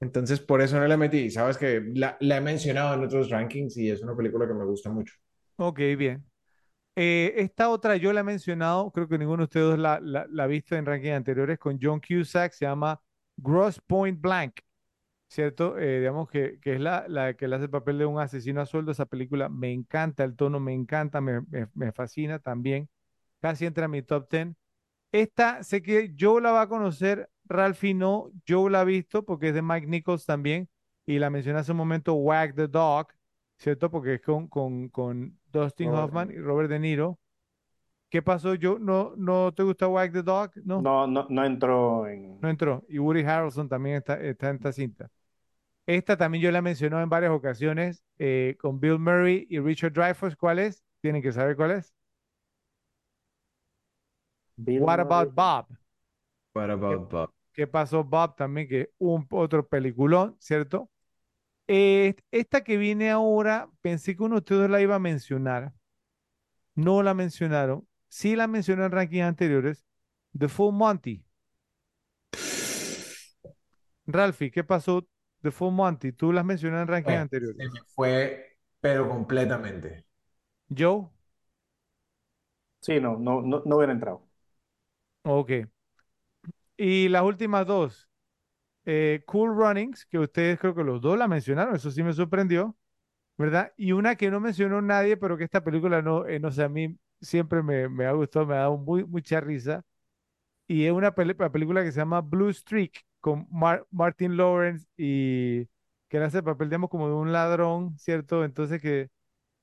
Entonces, 0.00 0.40
por 0.40 0.60
eso 0.62 0.78
no 0.78 0.86
la 0.86 0.96
metí. 0.96 1.30
Sabes 1.30 1.56
que 1.58 1.82
la, 1.94 2.16
la 2.20 2.36
he 2.38 2.40
mencionado 2.40 2.94
en 2.94 3.04
otros 3.04 3.30
rankings 3.30 3.76
y 3.78 3.90
es 3.90 4.02
una 4.02 4.16
película 4.16 4.46
que 4.46 4.54
me 4.54 4.64
gusta 4.64 4.90
mucho. 4.90 5.14
Ok, 5.56 5.78
bien. 5.96 6.24
Eh, 6.96 7.34
esta 7.38 7.70
otra 7.70 7.96
yo 7.96 8.12
la 8.12 8.20
he 8.20 8.24
mencionado, 8.24 8.90
creo 8.92 9.08
que 9.08 9.18
ninguno 9.18 9.38
de 9.42 9.44
ustedes 9.44 9.78
la, 9.78 10.00
la, 10.02 10.26
la 10.30 10.44
ha 10.44 10.48
visto 10.48 10.76
en 10.76 10.86
rankings 10.86 11.14
anteriores, 11.16 11.58
con 11.58 11.78
John 11.82 12.00
Cusack, 12.00 12.52
se 12.52 12.66
llama 12.66 13.00
Gross 13.36 13.80
Point 13.86 14.20
Blank. 14.20 14.60
¿Cierto? 15.34 15.78
Eh, 15.78 15.98
digamos 16.00 16.28
que, 16.30 16.58
que 16.60 16.74
es 16.74 16.80
la, 16.80 17.06
la 17.08 17.34
que 17.34 17.48
le 17.48 17.56
hace 17.56 17.64
el 17.66 17.70
papel 17.70 17.98
de 17.98 18.06
un 18.06 18.20
asesino 18.20 18.60
a 18.60 18.66
sueldo. 18.66 18.92
Esa 18.92 19.06
película 19.06 19.48
me 19.48 19.72
encanta, 19.72 20.24
el 20.24 20.36
tono 20.36 20.60
me 20.60 20.72
encanta, 20.74 21.20
me, 21.20 21.40
me- 21.42 21.68
me 21.74 21.92
fascina 21.92 22.38
también. 22.38 22.88
Casi 23.40 23.66
entra 23.66 23.86
en 23.86 23.90
mi 23.92 24.02
top 24.02 24.28
10. 24.30 24.48
Esta 25.12 25.62
sé 25.62 25.82
que 25.82 26.14
Joe 26.18 26.40
la 26.42 26.52
va 26.52 26.62
a 26.62 26.68
conocer, 26.68 27.30
Ralphie 27.46 27.94
no. 27.94 28.30
Joe 28.48 28.70
la 28.70 28.80
ha 28.82 28.84
visto 28.84 29.24
porque 29.24 29.48
es 29.50 29.54
de 29.54 29.62
Mike 29.62 29.86
Nichols 29.86 30.26
también. 30.26 30.68
Y 31.06 31.18
la 31.18 31.30
mencioné 31.30 31.58
hace 31.60 31.72
un 31.72 31.78
momento, 31.78 32.14
Wag 32.14 32.54
the 32.54 32.66
Dog, 32.68 33.08
¿cierto? 33.58 33.90
Porque 33.90 34.14
es 34.14 34.22
con, 34.22 34.48
con, 34.48 34.88
con 34.88 35.38
Dustin 35.52 35.92
Robert 35.92 35.94
Hoffman 35.94 36.30
y. 36.30 36.38
Robert 36.38 36.70
De 36.70 36.78
Niro. 36.80 37.18
¿Qué 38.10 38.22
pasó, 38.22 38.54
Joe? 38.60 38.78
¿No, 38.80 39.14
no 39.16 39.52
te 39.54 39.62
gusta 39.64 39.88
Wag 39.88 40.12
the 40.12 40.22
Dog? 40.22 40.52
No, 40.64 40.88
No, 40.88 41.06
no, 41.08 41.26
no 41.30 41.44
entró 41.44 42.06
en. 42.06 42.40
no 42.40 42.48
entró. 42.50 42.84
Y 42.88 42.98
Woody 42.98 43.22
Harrelson 43.22 43.68
también 43.68 43.96
está, 43.96 44.20
está 44.20 44.50
en 44.50 44.56
esta 44.56 44.72
cinta. 44.72 45.10
Esta 45.86 46.16
también 46.16 46.42
yo 46.42 46.50
la 46.50 46.62
mencionó 46.62 47.00
en 47.02 47.08
varias 47.08 47.32
ocasiones 47.32 48.04
eh, 48.18 48.56
con 48.60 48.80
Bill 48.80 48.98
Murray 48.98 49.46
y 49.50 49.60
Richard 49.60 49.92
Dreyfuss. 49.92 50.36
¿Cuál 50.36 50.58
es? 50.58 50.82
Tienen 51.00 51.22
que 51.22 51.32
saber 51.32 51.56
cuál 51.56 51.72
es. 51.72 51.94
Bill 54.56 54.82
What 54.82 54.98
Murray. 54.98 55.00
About 55.00 55.34
Bob? 55.34 55.66
What 56.54 56.70
¿Qué, 56.86 56.94
about 56.94 57.10
Bob? 57.10 57.30
qué 57.52 57.66
pasó 57.66 58.04
Bob 58.04 58.36
también? 58.36 58.68
Que 58.68 58.90
un 58.98 59.26
otro 59.30 59.66
peliculón, 59.68 60.36
¿cierto? 60.40 60.90
Eh, 61.68 62.16
esta 62.30 62.64
que 62.64 62.76
viene 62.76 63.10
ahora, 63.10 63.70
pensé 63.82 64.16
que 64.16 64.22
uno 64.22 64.36
de 64.36 64.40
ustedes 64.40 64.70
la 64.70 64.80
iba 64.82 64.96
a 64.96 64.98
mencionar. 65.00 65.72
No 66.76 67.02
la 67.02 67.14
mencionaron. 67.14 67.88
Sí 68.08 68.36
la 68.36 68.46
mencionó 68.46 68.84
en 68.84 68.92
rankings 68.92 69.24
anteriores. 69.24 69.84
The 70.38 70.48
Full 70.48 70.72
Monty. 70.74 71.24
Ralphie, 74.06 74.50
¿qué 74.50 74.64
pasó? 74.64 75.06
The 75.44 75.52
Full 75.52 75.72
Monty. 75.72 76.12
Tú 76.12 76.32
las 76.32 76.44
mencionaste 76.44 76.82
en 76.82 76.88
rankings 76.88 77.20
Eh, 77.20 77.22
anteriores. 77.22 77.56
se 77.56 77.70
me 77.70 77.80
fue, 77.94 78.58
pero 78.80 79.08
completamente. 79.08 80.06
Joe. 80.74 81.10
Sí, 82.80 83.00
no, 83.00 83.16
no, 83.18 83.40
no, 83.42 83.62
no 83.64 83.76
hubiera 83.76 83.92
entrado. 83.92 84.28
Ok. 85.24 85.50
Y 86.76 87.08
las 87.08 87.22
últimas 87.22 87.66
dos, 87.66 88.08
eh, 88.86 89.22
Cool 89.26 89.56
Runnings, 89.56 90.06
que 90.06 90.18
ustedes 90.18 90.58
creo 90.60 90.74
que 90.74 90.84
los 90.84 91.00
dos 91.02 91.18
la 91.18 91.28
mencionaron, 91.28 91.76
eso 91.76 91.90
sí 91.90 92.02
me 92.02 92.12
sorprendió, 92.14 92.76
¿verdad? 93.38 93.72
Y 93.76 93.92
una 93.92 94.16
que 94.16 94.30
no 94.30 94.40
mencionó 94.40 94.82
nadie, 94.82 95.16
pero 95.16 95.38
que 95.38 95.44
esta 95.44 95.64
película 95.64 96.02
no, 96.02 96.26
eh, 96.26 96.40
no 96.40 96.50
sé, 96.52 96.64
a 96.64 96.68
mí 96.70 96.98
siempre 97.20 97.62
me, 97.62 97.88
me 97.88 98.06
ha 98.06 98.12
gustado, 98.12 98.46
me 98.46 98.54
ha 98.56 98.58
dado 98.60 98.78
muy, 98.78 99.04
mucha 99.06 99.40
risa. 99.40 99.84
Y 100.68 100.86
es 100.86 100.92
una 100.92 101.14
película 101.14 101.84
que 101.84 101.92
se 101.92 102.00
llama 102.00 102.20
Blue 102.22 102.52
Streak, 102.52 103.04
con 103.24 103.46
Mar- 103.50 103.86
Martin 103.90 104.36
Lawrence 104.36 104.86
y 104.98 105.66
que 106.08 106.18
hace 106.18 106.38
el 106.38 106.44
papel, 106.44 106.68
digamos, 106.68 106.90
como 106.90 107.08
de 107.08 107.14
un 107.14 107.32
ladrón, 107.32 107.98
¿cierto? 107.98 108.44
Entonces 108.44 108.82
que, 108.82 109.10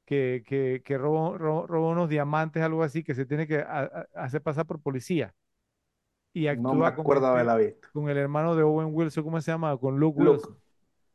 que, 0.05 0.43
que, 0.47 0.81
que 0.85 0.97
roba, 0.97 1.37
roba- 1.37 1.67
roba 1.67 1.89
unos 1.91 2.09
diamantes, 2.09 2.63
algo 2.63 2.83
así, 2.83 3.03
que 3.03 3.15
se 3.15 3.25
tiene 3.27 3.47
que 3.47 3.59
a- 3.59 3.81
a- 4.15 4.23
hacer 4.25 4.41
pasar 4.43 4.65
por 4.67 4.81
policía 4.81 5.35
y 6.33 6.47
No 6.53 6.75
me 6.75 6.85
actúa 6.85 6.93
con 6.95 7.05
acuerdo 7.05 7.27
haberla 7.27 7.55
visto. 7.57 7.89
con 7.93 8.09
el 8.09 8.17
hermano 8.17 8.55
de 8.55 8.63
Owen 8.63 8.89
Wilson, 8.93 9.23
¿cómo 9.23 9.41
se 9.41 9.51
llama? 9.51 9.77
Con 9.77 9.99
Luke 9.99 10.17
Luke. 10.17 10.31
Wilson. 10.31 10.57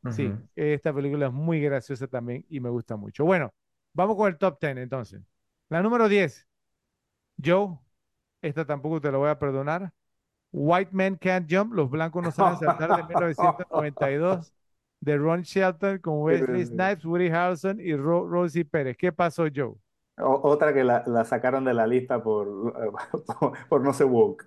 Sí, 0.08 0.32
esta 0.56 0.92
película 0.94 1.26
es 1.28 1.32
muy 1.32 1.60
graciosa 1.60 2.06
también 2.08 2.44
y 2.48 2.60
me 2.60 2.70
gusta 2.70 2.96
mucho. 2.96 3.24
Bueno, 3.24 3.54
vamos 3.94 4.16
con 4.16 4.28
el 4.28 4.38
top 4.38 4.58
10 4.60 4.76
entonces. 4.78 5.22
La 5.68 5.82
número 5.82 6.08
10, 6.08 6.46
Joe, 7.44 7.78
esta 8.42 8.66
tampoco 8.66 9.00
te 9.00 9.12
la 9.12 9.18
voy 9.18 9.30
a 9.30 9.38
perdonar. 9.38 9.92
White 10.56 10.90
Men 10.92 11.16
Can't 11.16 11.46
Jump, 11.50 11.74
Los 11.74 11.90
Blancos 11.90 12.22
No 12.22 12.32
Saben 12.32 12.56
Saltar 12.56 12.94
de 12.94 13.04
1992, 13.04 14.54
de 15.00 15.16
Ron 15.18 15.42
Shelton 15.42 15.98
con 15.98 16.22
Wesley. 16.22 16.64
Snipes, 16.66 17.04
Woody 17.04 17.28
Harrelson 17.28 17.80
y 17.80 17.94
Ro- 17.96 18.26
Rosie 18.28 18.64
Pérez. 18.64 18.96
¿Qué 18.96 19.12
pasó, 19.12 19.46
Joe? 19.54 19.74
O- 20.18 20.40
otra 20.50 20.72
que 20.72 20.82
la, 20.84 21.02
la 21.06 21.24
sacaron 21.24 21.64
de 21.64 21.74
la 21.74 21.86
lista 21.86 22.22
por, 22.22 22.46
por, 23.40 23.52
por 23.68 23.80
no 23.82 23.92
ser 23.92 24.06
woke. 24.06 24.46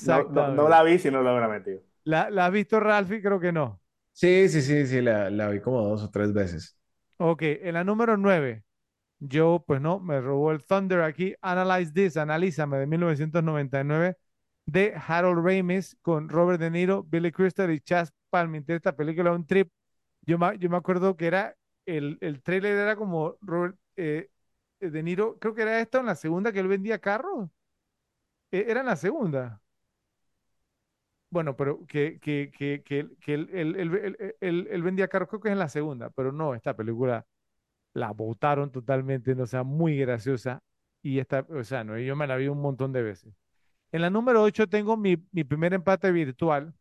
No, 0.00 0.28
no, 0.32 0.68
la 0.68 0.82
vi 0.84 0.98
si 0.98 1.10
no 1.10 1.22
la 1.22 1.32
hubiera 1.32 1.48
metido. 1.48 1.82
¿La, 2.04 2.30
la 2.30 2.46
has 2.46 2.52
visto, 2.52 2.80
Ralphie? 2.80 3.20
Creo 3.22 3.38
que 3.40 3.52
no. 3.52 3.80
Sí, 4.12 4.48
sí, 4.48 4.62
sí, 4.62 4.86
sí, 4.86 5.00
la, 5.02 5.30
la 5.30 5.48
vi 5.50 5.60
como 5.60 5.82
dos 5.82 6.02
o 6.02 6.10
tres 6.10 6.32
veces. 6.32 6.76
Ok, 7.18 7.42
en 7.42 7.74
la 7.74 7.84
número 7.84 8.16
9, 8.18 8.62
yo, 9.20 9.64
pues 9.66 9.80
no, 9.80 10.00
me 10.00 10.20
robó 10.20 10.52
el 10.52 10.64
Thunder 10.64 11.02
aquí. 11.02 11.34
Analyze 11.42 11.92
This, 11.92 12.16
Analízame, 12.18 12.78
de 12.78 12.86
1999, 12.86 14.16
de 14.66 14.94
Harold 15.06 15.44
Ramis, 15.46 15.96
con 16.02 16.28
Robert 16.28 16.60
De 16.60 16.70
Niro, 16.70 17.02
Billy 17.04 17.32
Crystal 17.32 17.70
y 17.72 17.80
Chas 17.80 18.12
Palminteri. 18.30 18.76
Esta 18.78 18.96
película, 18.96 19.32
un 19.32 19.46
trip. 19.46 19.70
Yo 20.22 20.38
me, 20.38 20.58
yo 20.58 20.70
me 20.70 20.76
acuerdo 20.76 21.16
que 21.16 21.26
era, 21.28 21.56
el, 21.86 22.18
el 22.20 22.42
trailer 22.42 22.76
era 22.76 22.96
como 22.96 23.36
Robert 23.40 23.76
eh, 23.96 24.30
De 24.80 25.02
Niro, 25.02 25.38
creo 25.38 25.54
que 25.54 25.62
era 25.62 25.80
esto 25.80 26.00
en 26.00 26.06
la 26.06 26.14
segunda 26.16 26.52
que 26.52 26.60
él 26.60 26.68
vendía 26.68 26.98
carros. 27.00 27.48
Eh, 28.50 28.64
era 28.68 28.80
en 28.80 28.86
la 28.86 28.96
segunda. 28.96 29.60
Bueno, 31.30 31.56
pero 31.56 31.84
que, 31.86 32.18
que, 32.20 32.50
que, 32.56 32.82
que, 32.84 33.08
que 33.20 33.34
él- 33.34 33.50
él- 33.52 33.76
él- 34.40 34.68
él 34.70 34.82
vendía 34.82 35.08
carros, 35.08 35.28
creo 35.28 35.40
que 35.40 35.48
es 35.48 35.52
en 35.52 35.58
la 35.58 35.68
segunda, 35.68 36.10
pero 36.10 36.32
no, 36.32 36.54
esta 36.54 36.74
película 36.76 37.26
la 37.94 38.12
botaron 38.12 38.72
totalmente, 38.72 39.34
no, 39.36 39.44
o 39.44 39.46
sea, 39.46 39.64
muy 39.64 39.98
graciosa. 39.98 40.62
Y 41.02 41.20
esta, 41.20 41.46
o 41.50 41.64
sea, 41.64 41.84
no, 41.84 41.98
yo 41.98 42.16
me 42.16 42.26
la 42.28 42.36
vi 42.36 42.48
un 42.48 42.60
montón 42.62 42.92
de 42.92 43.02
veces. 43.02 43.34
En 43.96 44.02
la 44.02 44.10
número 44.10 44.42
8 44.42 44.66
tengo 44.66 44.98
mi, 44.98 45.16
mi 45.32 45.42
primer 45.42 45.72
empate 45.72 46.12
virtual, 46.12 46.74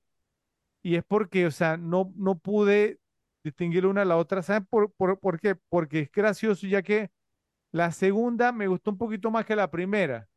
y 0.84 0.96
es 0.96 1.04
porque, 1.06 1.46
o 1.46 1.52
sea, 1.52 1.78
no, 1.78 2.12
no 2.18 2.38
pude 2.38 3.00
distinguir 3.42 3.86
una 3.86 4.02
de 4.02 4.06
la 4.08 4.18
otra. 4.18 4.42
¿Saben 4.42 4.66
por, 4.66 4.92
por, 4.92 5.18
por 5.22 5.40
qué? 5.40 5.56
Porque 5.56 6.02
es 6.02 6.12
gracioso, 6.12 6.68
ya 6.68 6.82
que 6.82 7.12
la 7.72 7.94
segunda 7.94 8.52
me 8.52 8.68
gustó 8.68 8.92
un 8.92 8.98
poquito 8.98 9.32
más 9.32 9.46
que 9.46 9.56
la 9.56 9.72
primera. 9.72 10.28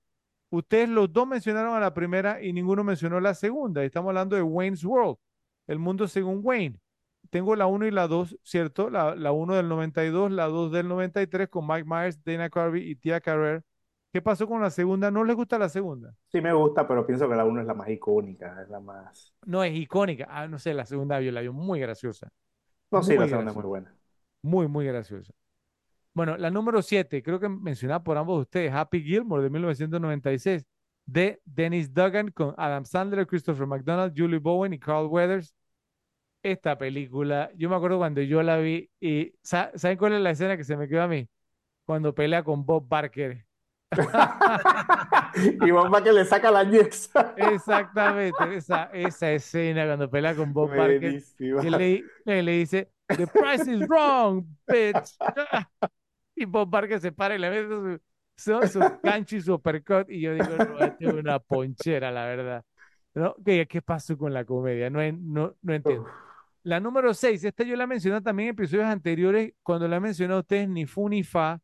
Ustedes 0.51 0.89
los 0.89 1.13
dos 1.13 1.27
mencionaron 1.27 1.75
a 1.75 1.81
la 1.81 1.95
primera 1.95 2.41
y 2.41 2.53
ninguno 2.53 2.85
mencionó 2.85 3.19
la 3.19 3.35
segunda. 3.35 3.83
Estamos 3.83 4.11
hablando 4.11 4.37
de 4.37 4.43
Wayne's 4.43 4.85
World, 4.85 5.17
el 5.67 5.81
mundo 5.81 6.07
según 6.07 6.43
Wayne. 6.45 6.79
Tengo 7.31 7.57
la 7.57 7.67
1 7.67 7.87
y 7.89 7.91
la 7.91 8.07
2, 8.07 8.39
¿cierto? 8.45 8.89
La, 8.89 9.17
la 9.17 9.33
1 9.33 9.57
del 9.57 9.69
92, 9.69 10.31
la 10.31 10.47
2 10.47 10.71
del 10.71 10.87
93 10.87 11.49
con 11.49 11.67
Mike 11.67 11.89
Myers, 11.89 12.23
Dana 12.23 12.49
Carvey 12.49 12.89
y 12.89 12.95
Tia 12.95 13.21
Carrere. 13.21 13.65
¿Qué 14.19 14.23
pasó 14.23 14.49
con 14.49 14.61
la 14.61 14.71
segunda? 14.71 15.13
¿No 15.13 15.23
les 15.23 15.37
gusta 15.37 15.59
la 15.61 15.69
segunda? 15.69 16.13
Sí 16.29 16.41
me 16.41 16.53
gusta, 16.55 16.87
pero 16.89 17.07
pienso 17.07 17.29
que 17.29 17.35
la 17.37 17.45
uno 17.45 17.61
es 17.61 17.67
la 17.67 17.75
más 17.75 17.89
icónica, 17.91 18.63
es 18.63 18.69
la 18.71 18.81
más... 18.81 19.35
No, 19.47 19.63
es 19.65 19.75
icónica. 19.75 20.27
Ah, 20.31 20.47
no 20.49 20.59
sé, 20.59 20.75
la 20.75 20.85
segunda 20.85 21.21
yo 21.21 21.33
la 21.33 21.41
vi 21.41 21.49
muy 21.51 21.81
graciosa. 21.81 22.29
No, 22.91 23.03
sí, 23.03 23.17
Muy 23.17 23.19
la 23.19 23.29
segunda 23.29 23.51
es 23.51 23.55
muy 23.57 23.65
graciosa. 23.65 23.67
buena. 23.67 23.95
Muy, 24.43 24.69
muy 24.69 24.87
graciosa. 24.87 25.35
Bueno, 26.15 26.37
la 26.39 26.51
número 26.51 26.83
7, 26.83 27.23
creo 27.23 27.41
que 27.41 27.49
mencionada 27.49 28.05
por 28.05 28.19
ambos 28.19 28.39
de 28.39 28.43
ustedes, 28.43 28.73
Happy 28.75 29.03
Gilmore 29.03 29.43
de 29.45 29.51
1996, 29.51 30.67
de 31.07 31.41
Dennis 31.45 31.95
Duggan 31.95 32.31
con 32.33 32.55
Adam 32.59 32.85
Sandler, 32.85 33.27
Christopher 33.27 33.67
McDonald, 33.67 34.15
Julie 34.17 34.39
Bowen 34.41 34.75
y 34.75 34.79
Carl 34.81 35.07
Weathers. 35.09 35.55
Esta 36.43 36.79
película, 36.79 37.51
yo 37.57 37.71
me 37.71 37.77
acuerdo 37.77 37.99
cuando 37.99 38.23
yo 38.23 38.43
la 38.43 38.59
vi 38.59 38.91
y 39.01 39.35
sa- 39.43 39.73
¿saben 39.77 39.99
cuál 39.99 40.15
es 40.15 40.23
la 40.23 40.31
escena 40.33 40.57
que 40.57 40.65
se 40.65 40.77
me 40.77 40.89
quedó 40.89 41.03
a 41.03 41.09
mí? 41.09 41.29
Cuando 41.87 42.15
pelea 42.15 42.45
con 42.45 42.67
Bob 42.67 42.89
Barker. 42.89 43.47
Y 45.35 45.73
mamá 45.73 46.03
que 46.03 46.13
le 46.13 46.25
saca 46.25 46.51
la 46.51 46.65
yesa. 46.65 47.35
Exactamente, 47.37 48.57
esa, 48.57 48.85
esa 48.93 49.33
escena 49.33 49.87
cuando 49.87 50.11
pelea 50.11 50.35
con 50.35 50.53
Bob 50.53 50.71
Barker. 50.75 51.01
Buenísima. 51.01 51.63
que 51.63 51.71
le, 51.71 52.43
le 52.43 52.53
dice, 52.53 52.91
The 53.09 53.27
price 53.27 53.71
is 53.71 53.87
wrong, 53.89 54.45
bitch. 54.67 55.17
Y 56.35 56.45
Bob 56.45 56.71
Barker 56.71 57.01
se 57.01 57.11
para 57.11 57.35
y 57.35 57.39
le 57.39 57.51
mete 57.51 58.01
su, 58.37 58.61
su, 58.61 58.69
su 58.69 58.81
gancho 59.03 59.37
y 59.37 59.41
su 59.41 59.55
uppercut. 59.55 60.09
Y 60.09 60.21
yo 60.21 60.35
digo, 60.35 60.47
no, 60.57 60.79
esto 60.79 61.09
es 61.09 61.15
una 61.15 61.41
ponchera, 61.41 62.13
la 62.13 62.27
verdad. 62.27 62.65
¿No? 63.15 63.35
¿Qué, 63.45 63.67
qué 63.67 63.83
pasó 63.83 64.17
con 64.17 64.33
la 64.33 64.45
comedia? 64.45 64.89
No, 64.89 65.01
no, 65.13 65.57
no 65.61 65.75
entiendo. 65.75 66.05
Uf. 66.05 66.09
La 66.63 66.81
número 66.81 67.15
6, 67.15 67.43
esta 67.45 67.65
yo 67.65 67.75
la 67.77 67.87
mencioné 67.87 68.21
también 68.21 68.49
en 68.51 68.53
episodios 68.55 68.87
anteriores, 68.87 69.53
cuando 69.63 69.89
la 69.89 69.97
he 69.97 70.01
mencionado 70.01 70.39
a 70.39 70.43
ustedes, 70.43 70.69
ni 70.69 70.87
fu 70.87 71.09
ni 71.09 71.23
fa. 71.25 71.59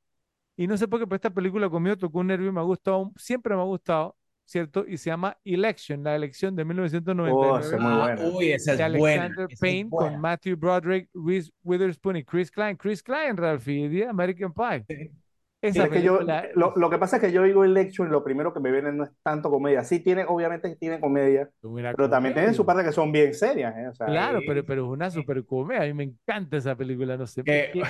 Y 0.57 0.67
no 0.67 0.77
sé 0.77 0.87
por 0.89 1.01
qué, 1.01 1.07
pero 1.07 1.17
esta 1.17 1.31
película 1.31 1.69
conmigo 1.69 1.97
tocó 1.97 2.21
un 2.21 2.29
nervio 2.29 2.49
y 2.49 2.53
me 2.53 2.61
ha 2.61 2.65
gustado, 2.65 3.11
siempre 3.17 3.55
me 3.57 3.61
ha 3.61 3.65
gustado, 3.65 4.17
¿cierto? 4.45 4.85
Y 4.87 4.97
se 4.99 5.11
llama 5.11 5.37
Election, 5.45 6.05
la 6.05 6.15
elección 6.15 6.55
de 6.55 6.65
1999 6.65 7.33
Oh, 7.37 7.59
es 7.59 7.73
muy 7.73 7.93
buena. 7.93 8.23
uy, 8.37 8.53
esa 8.53 8.77
de 8.77 8.83
es 8.85 8.99
buena. 8.99 9.23
Alexander 9.25 9.47
esa 9.47 9.55
es 9.55 9.61
Payne 9.61 9.89
buena. 9.91 10.13
con 10.13 10.21
Matthew 10.21 10.57
Broderick, 10.57 11.09
Reese 11.15 11.51
Witherspoon 11.65 12.17
y 12.19 12.25
Chris 12.25 12.51
Klein. 12.51 12.77
Chris 12.77 13.03
Klein, 13.03 13.37
Ralphie, 13.37 13.89
de 13.89 14.07
American 14.07 14.53
Pie. 14.53 14.85
Sí. 14.89 15.11
Esa 15.61 15.85
Es 15.85 15.91
que 15.91 16.03
yo, 16.03 16.21
lo, 16.21 16.31
es 16.37 16.77
lo 16.77 16.91
que 16.91 16.99
pasa 16.99 17.17
es 17.17 17.23
que 17.23 17.33
yo 17.33 17.43
digo 17.43 17.65
Election, 17.65 18.11
lo 18.11 18.23
primero 18.23 18.53
que 18.53 18.61
me 18.61 18.71
viene 18.71 18.93
no 18.93 19.05
es 19.05 19.11
tanto 19.23 19.49
comedia. 19.51 19.83
Sí, 19.83 19.99
tiene, 20.01 20.27
obviamente 20.29 20.77
tiene 20.77 21.01
comedia, 21.01 21.49
pero 21.63 22.11
también 22.11 22.35
tienen 22.35 22.53
su 22.53 22.67
comedia. 22.67 22.67
parte 22.83 22.91
que 22.91 22.95
son 22.95 23.11
bien 23.11 23.33
serias, 23.33 23.75
¿eh? 23.79 23.89
O 23.89 23.95
sea, 23.95 24.07
Claro, 24.07 24.41
Sí, 24.41 24.45
pero, 24.47 24.63
pero 24.67 24.85
es 24.85 24.91
una 24.91 25.11
super 25.11 25.43
comedia. 25.47 25.85
A 25.85 25.87
mí 25.87 25.95
me 25.95 26.05
encanta 26.05 26.59
esa 26.59 26.77
película, 26.77 27.17
no 27.17 27.27
sé 27.27 27.41
por 27.43 27.47
Que- 27.47 27.71
qué. 27.73 27.81
E- 27.81 27.85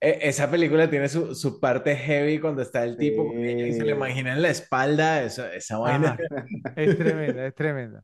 Esa 0.00 0.50
película 0.50 0.88
tiene 0.88 1.08
su, 1.08 1.34
su 1.34 1.60
parte 1.60 1.94
heavy 1.94 2.38
cuando 2.40 2.62
está 2.62 2.84
el 2.84 2.96
tipo 2.96 3.26
con 3.26 3.38
y 3.38 3.72
se 3.74 3.84
le 3.84 3.92
Sí. 3.92 3.96
imagina 3.96 4.32
en 4.32 4.40
la 4.40 4.48
espalda, 4.48 5.22
esa, 5.22 5.52
esa 5.54 5.78
vaina. 5.78 6.12
Ajá, 6.12 6.20
es 6.76 6.96
tremenda, 6.96 7.46
es 7.46 7.54
tremenda. 7.54 8.02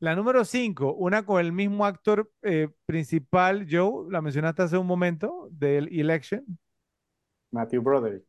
La 0.00 0.14
número 0.16 0.44
5, 0.44 0.94
una 0.94 1.24
con 1.24 1.40
el 1.40 1.52
mismo 1.52 1.86
actor 1.86 2.30
eh, 2.42 2.68
principal, 2.84 3.66
Joe, 3.70 4.10
la 4.10 4.20
mencionaste 4.20 4.62
hace 4.62 4.76
un 4.76 4.86
momento, 4.86 5.48
del 5.52 5.88
Election. 5.88 6.44
Matthew 7.52 7.80
Broderick, 7.82 8.24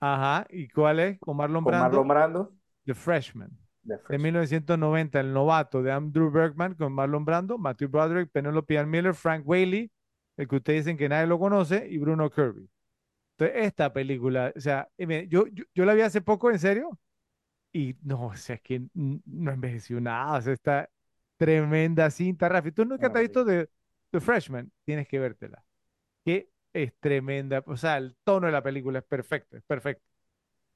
Ajá, 0.00 0.46
¿y 0.50 0.66
cuál 0.68 0.98
es? 1.00 1.18
Con 1.20 1.36
Marlon 1.36 1.62
con 1.62 1.70
Brando, 1.70 1.84
Marlon 2.04 2.08
Brando, 2.08 2.52
The 2.86 2.94
Freshman. 2.94 3.50
de 3.82 3.94
de 3.96 3.98
Fresh. 4.00 4.20
1990, 4.20 5.20
El 5.20 5.32
novato 5.32 5.82
de 5.82 5.92
Andrew 5.92 6.30
Bergman 6.30 6.74
con 6.74 6.92
Marlon 6.92 7.24
Brando, 7.24 7.58
Matthew 7.58 7.88
Broderick, 7.88 8.30
Penelope 8.32 8.78
Ann 8.78 8.90
Miller, 8.90 9.14
Frank 9.14 9.46
Whaley, 9.46 9.90
el 10.42 10.48
que 10.48 10.56
ustedes 10.56 10.84
dicen 10.84 10.96
que 10.96 11.08
nadie 11.08 11.26
lo 11.26 11.38
conoce, 11.38 11.86
y 11.88 11.98
Bruno 11.98 12.30
Kirby. 12.30 12.68
Entonces, 13.38 13.66
esta 13.66 13.92
película, 13.92 14.52
o 14.54 14.60
sea, 14.60 14.88
yo, 14.98 15.46
yo, 15.46 15.64
yo 15.74 15.84
la 15.84 15.94
vi 15.94 16.02
hace 16.02 16.20
poco, 16.20 16.50
en 16.50 16.58
serio, 16.58 16.98
y 17.72 17.96
no, 18.02 18.26
o 18.26 18.36
sea, 18.36 18.56
es 18.56 18.62
que 18.62 18.82
no 18.94 19.50
envejeció 19.50 20.00
nada, 20.00 20.38
o 20.38 20.42
sea, 20.42 20.52
está 20.52 20.90
tremenda 21.38 22.10
cinta, 22.10 22.48
Rafi. 22.48 22.72
¿Tú 22.72 22.84
nunca 22.84 23.10
te 23.10 23.18
has 23.18 23.22
visto 23.22 23.44
de 23.44 23.68
The 24.10 24.20
Freshman? 24.20 24.70
Tienes 24.84 25.08
que 25.08 25.18
vértela. 25.18 25.64
Que 26.24 26.50
es 26.72 26.92
tremenda, 27.00 27.62
o 27.66 27.76
sea, 27.76 27.96
el 27.98 28.16
tono 28.24 28.46
de 28.46 28.52
la 28.52 28.62
película 28.62 29.00
es 29.00 29.04
perfecto, 29.04 29.56
es 29.56 29.62
perfecto. 29.64 30.04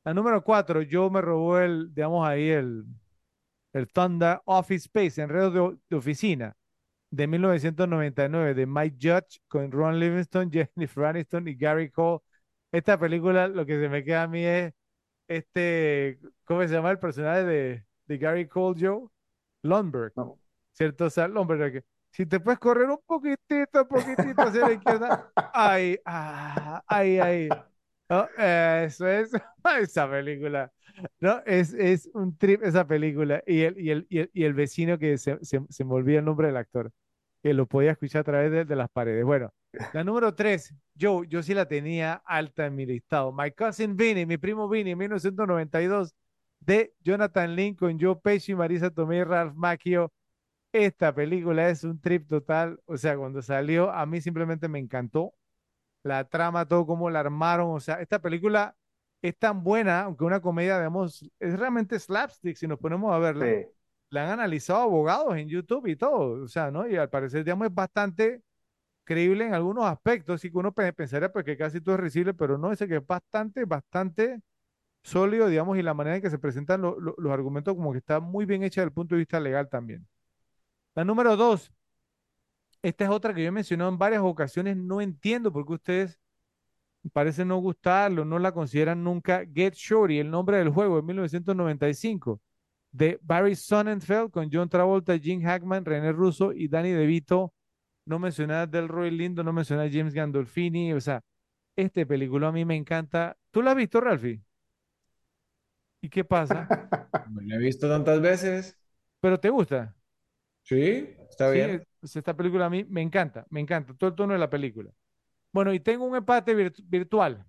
La 0.05 0.15
número 0.15 0.43
cuatro, 0.43 0.83
yo 0.83 1.11
me 1.11 1.21
robó 1.21 1.59
el, 1.59 1.95
digamos 1.95 2.27
ahí, 2.27 2.49
el, 2.51 2.85
el 3.73 3.89
Thunder 3.89 4.41
Office 4.45 4.87
Space, 4.87 5.21
Enredo 5.21 5.51
de, 5.51 5.79
de 5.89 5.97
Oficina, 5.97 6.57
de 7.11 7.27
1999, 7.27 8.55
de 8.55 8.67
Mike 8.67 8.97
Judge 9.01 9.41
con 9.49 9.71
Ron 9.73 9.99
Livingston, 10.01 10.51
Jennifer 10.77 11.05
Aniston 11.05 11.49
y 11.49 11.55
Gary 11.57 11.91
Cole. 11.91 12.21
Esta 12.73 12.99
película, 12.99 13.49
lo 13.49 13.65
que 13.67 13.81
se 13.81 13.89
me 13.89 14.05
queda 14.05 14.25
a 14.25 14.29
mí 14.29 14.45
es 14.45 14.73
este, 15.29 16.19
¿cómo 16.45 16.63
se 16.63 16.69
llama 16.69 16.91
el 16.91 16.99
personaje 16.99 17.45
de, 17.45 17.87
de 18.07 18.19
Gary 18.19 18.49
Cole, 18.49 18.77
Joe? 18.81 19.09
Lundberg, 19.63 20.15
No. 20.17 20.39
¿cierto? 20.73 21.07
O 21.07 21.11
sea, 21.11 21.29
Lundberg, 21.29 21.85
si 22.11 22.27
te 22.27 22.41
puedes 22.41 22.59
correr 22.61 22.89
un 22.91 23.01
poquitito, 23.07 23.83
un 23.83 23.89
poquitito 23.89 24.43
hacia 24.43 24.67
la 24.69 24.73
izquierda, 24.73 25.33
ay, 25.55 25.99
ah, 26.05 26.83
ay, 26.87 27.19
ay. 27.19 27.49
¿No? 28.09 28.29
Eso 28.39 29.07
es 29.09 29.31
esa 29.81 30.11
película. 30.11 30.73
¿no? 31.21 31.43
Es, 31.47 31.75
es 31.75 32.09
un 32.15 32.37
trip 32.37 32.63
esa 32.63 32.87
película. 32.87 33.43
Y 33.47 33.63
el, 33.63 33.79
y 33.81 33.91
el, 33.91 34.07
y 34.09 34.19
el, 34.21 34.31
y 34.33 34.45
el 34.45 34.55
vecino 34.55 34.99
que 34.99 35.19
se, 35.19 35.39
se, 35.45 35.61
se 35.69 35.85
me 35.85 35.95
olvida 35.95 36.19
el 36.19 36.25
nombre 36.25 36.49
del 36.49 36.57
actor, 36.57 36.93
que 37.43 37.55
lo 37.55 37.67
podía 37.67 37.93
escuchar 37.93 38.21
a 38.21 38.25
través 38.25 38.69
de, 38.69 38.77
las 38.77 38.91
paredes. 38.91 39.25
Bueno, 39.25 39.53
la 39.93 40.05
número 40.05 40.35
tres, 40.35 40.75
yo, 40.95 41.25
yo 41.25 41.43
sí 41.43 41.55
la 41.55 41.67
tenía 41.67 42.15
alta 42.25 42.67
en 42.67 42.75
mi 42.75 42.87
listado. 42.87 43.33
My 43.33 43.51
Cousin 43.53 43.97
Vinny, 43.97 44.27
mi 44.27 44.39
primo 44.39 44.69
Vinny, 44.69 44.93
en 44.93 44.99
1992, 44.99 46.15
de 46.61 46.95
Jonathan 47.01 47.55
Lincoln, 47.55 47.99
Joe 48.01 48.17
Pesci, 48.17 48.55
Marisa 48.55 48.91
Tomei, 48.91 49.25
Ralph 49.25 49.55
Macchio. 49.55 50.13
Esta 50.73 51.15
película 51.15 51.69
es 51.71 51.85
un 51.85 52.01
trip 52.01 52.29
total. 52.29 52.81
O 52.87 52.97
sea, 52.97 53.17
cuando 53.17 53.43
salió, 53.43 53.91
a 53.91 54.05
mí 54.07 54.21
simplemente 54.21 54.69
me 54.69 54.79
encantó 54.79 55.35
la 56.07 56.25
trama, 56.29 56.67
todo 56.67 56.87
cómo 56.87 57.11
la 57.11 57.21
armaron. 57.21 57.73
O 57.75 57.81
sea, 57.81 58.01
esta 58.01 58.21
película 58.21 58.75
es 59.23 59.37
tan 59.39 59.63
buena, 59.65 60.03
aunque 60.03 60.25
una 60.25 60.41
comedia, 60.41 60.79
digamos, 60.79 61.23
es 61.41 61.59
realmente 61.59 61.99
slapstick 61.99 62.57
si 62.57 62.67
nos 62.67 62.79
ponemos 62.79 63.13
a 63.13 63.19
verla. 63.19 63.47
Sí. 63.47 63.67
La 64.11 64.25
han 64.25 64.31
analizado 64.41 64.81
abogados 64.83 65.37
en 65.37 65.49
YouTube 65.49 65.87
y 65.89 65.97
todo. 65.97 66.45
O 66.45 66.49
sea, 66.49 66.71
¿no? 66.71 66.87
Y 66.89 66.97
al 66.97 67.11
parecer, 67.11 67.45
digamos, 67.45 67.67
es 67.69 67.75
bastante 67.75 68.43
creíble 69.05 69.47
en 69.47 69.55
algunos 69.55 69.85
aspectos. 69.87 70.41
Sí 70.41 70.51
que 70.51 70.59
uno 70.59 70.73
pe- 70.73 70.93
pensaría 70.93 71.33
pues, 71.33 71.45
que 71.45 71.57
casi 71.57 71.81
todo 71.81 71.95
es 71.97 72.01
risible, 72.01 72.35
pero 72.35 72.59
no, 72.59 72.73
ese 72.73 72.89
que 72.89 72.97
es 72.97 73.07
bastante, 73.07 73.65
bastante 73.65 74.41
sólido, 75.03 75.49
digamos, 75.49 75.79
y 75.79 75.83
la 75.83 75.95
manera 75.95 76.17
en 76.17 76.23
que 76.23 76.31
se 76.31 76.39
presentan 76.39 76.83
lo- 76.83 76.99
lo- 77.01 77.15
los 77.19 77.33
argumentos 77.33 77.75
como 77.75 77.93
que 77.93 77.99
está 77.99 78.21
muy 78.21 78.47
bien 78.47 78.63
hecha 78.65 78.81
desde 78.83 78.89
el 78.91 78.95
punto 78.95 79.15
de 79.15 79.21
vista 79.21 79.41
legal 79.41 79.69
también. 79.69 80.07
La 80.95 81.05
número 81.05 81.37
dos, 81.37 81.73
esta 82.83 83.05
es 83.05 83.11
otra 83.11 83.35
que 83.35 83.43
yo 83.43 83.49
he 83.49 83.53
mencionado 83.53 83.91
en 83.91 83.99
varias 83.99 84.23
ocasiones, 84.23 84.77
no 84.77 85.01
entiendo 85.01 85.53
por 85.53 85.67
qué 85.67 85.73
ustedes 85.75 86.19
parecen 87.13 87.49
no 87.49 87.59
gustarlo, 87.59 88.25
no 88.25 88.39
la 88.39 88.53
consideran 88.53 89.03
nunca. 89.05 89.45
Get 89.55 89.75
Shorty, 89.75 90.19
el 90.19 90.31
nombre 90.31 90.59
del 90.59 90.71
juego, 90.71 90.97
de 90.97 91.03
1995, 91.03 92.41
de 92.91 93.19
Barry 93.23 93.55
Sonnenfeld 93.57 94.31
con 94.31 94.49
John 94.53 94.69
Travolta, 94.69 95.19
Jim 95.19 95.43
Hackman, 95.43 95.85
René 95.85 96.13
Russo 96.13 96.53
y 96.53 96.69
Danny 96.69 96.91
DeVito. 96.93 97.53
No 98.07 98.19
mencioné 98.19 98.55
a 98.55 98.67
Delroy 98.67 99.11
Lindo, 99.11 99.43
no 99.45 99.53
mencioné 99.53 99.85
a 99.85 99.91
James 99.93 100.15
Gandolfini, 100.15 100.93
o 100.93 101.01
sea, 101.01 101.23
este 101.77 102.07
película 102.07 102.49
a 102.49 102.53
mí 102.53 102.65
me 102.65 102.77
encanta. 102.77 103.37
¿Tú 103.51 103.63
la 103.63 103.73
has 103.73 103.77
visto, 103.77 104.01
Ralphie? 104.01 104.43
¿Y 106.01 106.09
qué 106.09 106.25
pasa? 106.25 106.71
Me 107.31 107.45
la 107.47 107.57
he 107.57 107.59
visto 107.59 107.89
tantas 107.89 108.21
veces. 108.21 108.79
¿Pero 109.21 109.39
te 109.41 109.51
gusta? 109.51 109.95
Sí, 110.63 111.17
está 111.31 111.51
Sí, 111.51 111.59
bien. 111.59 111.87
Es- 112.07 112.17
esta 112.17 112.37
película 112.37 112.67
a 112.67 112.71
mí 112.71 112.85
me 112.85 113.03
encanta, 113.03 113.47
me 113.51 113.61
encanta, 113.61 113.95
todo 113.95 114.11
el 114.11 114.17
tono 114.17 114.33
de 114.35 114.39
la 114.39 114.51
película. 114.51 114.91
Bueno, 115.53 115.73
y 115.75 115.81
tengo 115.81 116.05
un 116.07 116.17
empate 116.17 116.55
virt- 116.57 116.83
virtual 116.87 117.47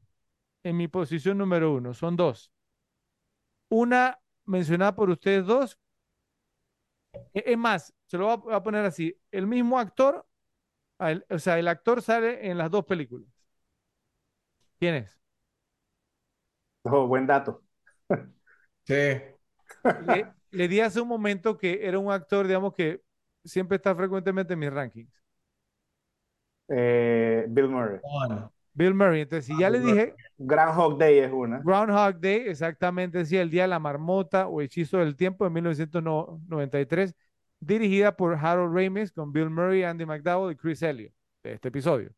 en 0.63 0.77
mi 0.77 0.87
posición 0.89 1.37
número 1.39 1.73
uno, 1.73 1.93
son 1.93 2.15
dos. 2.17 2.51
Una 3.69 4.19
mencionada 4.45 4.93
por 4.95 5.09
ustedes 5.09 5.45
dos, 5.45 5.79
e- 7.33 7.43
es 7.53 7.57
más, 7.57 7.93
se 8.05 8.17
lo 8.17 8.37
voy 8.37 8.53
a, 8.53 8.63
poner 8.63 8.85
así, 8.85 9.15
el 9.31 9.47
mismo 9.47 9.79
actor, 9.79 10.25
el- 10.99 11.25
o 11.29 11.39
sea, 11.39 11.59
el 11.59 11.67
actor 11.67 12.01
sale 12.01 12.49
en 12.49 12.57
las 12.57 12.71
dos 12.71 12.85
películas. 12.85 13.29
¿Quién 14.79 14.95
es? 14.95 15.19
Oh, 16.85 17.07
buen 17.07 17.27
dato. 17.27 17.61
Sí. 18.85 18.93
Le, 19.97 20.33
le 20.51 20.67
di 20.67 20.79
hace 20.81 21.01
un 21.01 21.07
momento 21.07 21.57
que 21.57 21.87
era 21.87 21.99
un 21.99 22.11
actor, 22.11 22.47
digamos, 22.47 22.73
que 22.73 23.03
siempre 23.47 23.77
está 23.77 23.95
frecuentemente 23.95 24.53
en 24.53 24.59
mis 24.59 24.71
rankings. 24.71 25.11
Eh, 26.69 27.45
Bill 27.49 27.69
Murray. 27.69 27.99
Bill 28.73 28.93
Murray. 28.93 29.21
Entonces, 29.21 29.45
si 29.45 29.57
ya 29.59 29.69
le 29.69 29.79
dije, 29.79 30.15
Groundhog 30.37 30.97
Day 30.97 31.19
es 31.19 31.31
una. 31.31 31.59
Groundhog 31.59 32.19
Day, 32.19 32.43
exactamente, 32.47 33.25
sí, 33.25 33.37
El 33.37 33.49
Día 33.49 33.63
de 33.63 33.69
la 33.69 33.79
Marmota 33.79 34.47
o 34.47 34.61
Hechizo 34.61 34.97
del 34.97 35.15
Tiempo 35.15 35.45
de 35.45 35.49
1993, 35.51 37.15
dirigida 37.59 38.15
por 38.15 38.35
Harold 38.35 38.75
Ramis 38.75 39.11
con 39.11 39.31
Bill 39.31 39.49
Murray, 39.49 39.83
Andy 39.83 40.05
McDowell 40.05 40.53
y 40.53 40.55
Chris 40.55 40.81
Elliott, 40.81 41.13
de 41.43 41.53
este 41.53 41.69
episodio. 41.69 42.11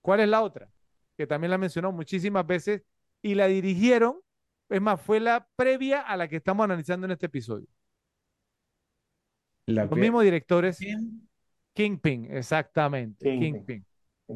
¿Cuál 0.00 0.20
es 0.20 0.28
la 0.28 0.42
otra? 0.42 0.68
Que 1.16 1.26
también 1.26 1.50
la 1.50 1.58
mencionó 1.58 1.92
muchísimas 1.92 2.46
veces 2.46 2.82
y 3.22 3.34
la 3.34 3.46
dirigieron 3.46 4.20
es 4.70 4.80
más, 4.80 5.00
fue 5.00 5.18
la 5.18 5.48
previa 5.56 6.00
a 6.00 6.16
la 6.16 6.28
que 6.28 6.36
estamos 6.36 6.64
analizando 6.64 7.04
en 7.04 7.10
este 7.10 7.26
episodio. 7.26 7.66
La 9.70 9.84
Los 9.84 9.98
mismos 9.98 10.24
directores. 10.24 10.78
Kingpin, 11.74 12.26
exactamente, 12.30 13.24
Kingpin. 13.24 13.54
Kingpin. 13.54 13.86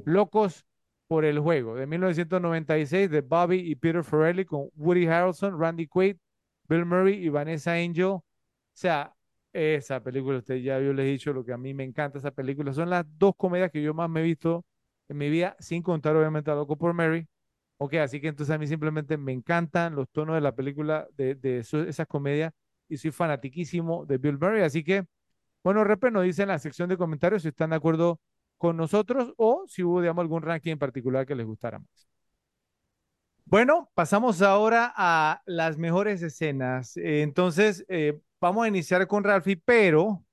Locos 0.04 0.64
por 1.06 1.24
el 1.24 1.38
juego, 1.38 1.74
de 1.76 1.86
1996, 1.86 3.10
de 3.10 3.20
Bobby 3.20 3.58
y 3.58 3.74
Peter 3.74 4.02
Farrelly 4.02 4.44
con 4.44 4.68
Woody 4.76 5.06
Harrelson, 5.06 5.58
Randy 5.58 5.86
Quaid, 5.86 6.16
Bill 6.68 6.86
Murray 6.86 7.24
y 7.24 7.28
Vanessa 7.28 7.72
Angel. 7.74 8.04
O 8.06 8.24
sea, 8.72 9.14
esa 9.52 10.02
película, 10.02 10.38
usted 10.38 10.56
ya 10.56 10.80
yo 10.80 10.92
les 10.92 11.06
he 11.06 11.10
dicho 11.10 11.32
lo 11.32 11.44
que 11.44 11.52
a 11.52 11.58
mí 11.58 11.74
me 11.74 11.84
encanta 11.84 12.18
esa 12.18 12.30
película. 12.30 12.72
Son 12.72 12.88
las 12.90 13.04
dos 13.18 13.34
comedias 13.36 13.70
que 13.70 13.82
yo 13.82 13.94
más 13.94 14.08
me 14.08 14.20
he 14.20 14.24
visto 14.24 14.64
en 15.08 15.18
mi 15.18 15.28
vida, 15.28 15.54
sin 15.58 15.82
contar 15.82 16.16
obviamente 16.16 16.50
a 16.50 16.54
Loco 16.54 16.76
por 16.76 16.94
Mary. 16.94 17.26
Ok, 17.76 17.94
así 17.94 18.20
que 18.20 18.28
entonces 18.28 18.54
a 18.54 18.58
mí 18.58 18.66
simplemente 18.66 19.16
me 19.16 19.32
encantan 19.32 19.94
los 19.94 20.08
tonos 20.10 20.34
de 20.36 20.40
la 20.40 20.54
película, 20.54 21.06
de, 21.16 21.34
de 21.34 21.58
eso- 21.58 21.82
esas 21.82 22.06
comedias, 22.06 22.52
y 22.88 22.96
soy 22.96 23.10
fanatiquísimo 23.10 24.06
de 24.06 24.18
Bill 24.18 24.38
Murray. 24.38 24.62
Así 24.62 24.82
que, 24.82 25.04
bueno, 25.64 25.84
Repe 25.84 26.10
nos 26.12 26.24
dice 26.24 26.42
en 26.42 26.48
la 26.48 26.58
sección 26.60 26.88
de 26.90 26.98
comentarios 26.98 27.42
si 27.42 27.48
están 27.48 27.70
de 27.70 27.76
acuerdo 27.76 28.20
con 28.58 28.76
nosotros 28.76 29.34
o 29.38 29.64
si 29.68 29.82
hubo, 29.82 30.00
digamos, 30.02 30.22
algún 30.22 30.42
ranking 30.42 30.72
en 30.72 30.78
particular 30.78 31.26
que 31.26 31.34
les 31.36 31.46
gustara 31.46 31.78
más. 31.80 32.08
Bueno, 33.46 33.90
pasamos 33.94 34.42
ahora 34.42 34.92
a 34.96 35.42
las 35.46 35.76
mejores 35.78 36.22
escenas. 36.22 36.96
Eh, 36.96 37.22
entonces, 37.22 37.84
eh, 37.88 38.18
vamos 38.40 38.64
a 38.64 38.68
iniciar 38.68 39.06
con 39.06 39.22
Ralphie, 39.22 39.56
pero 39.64 40.24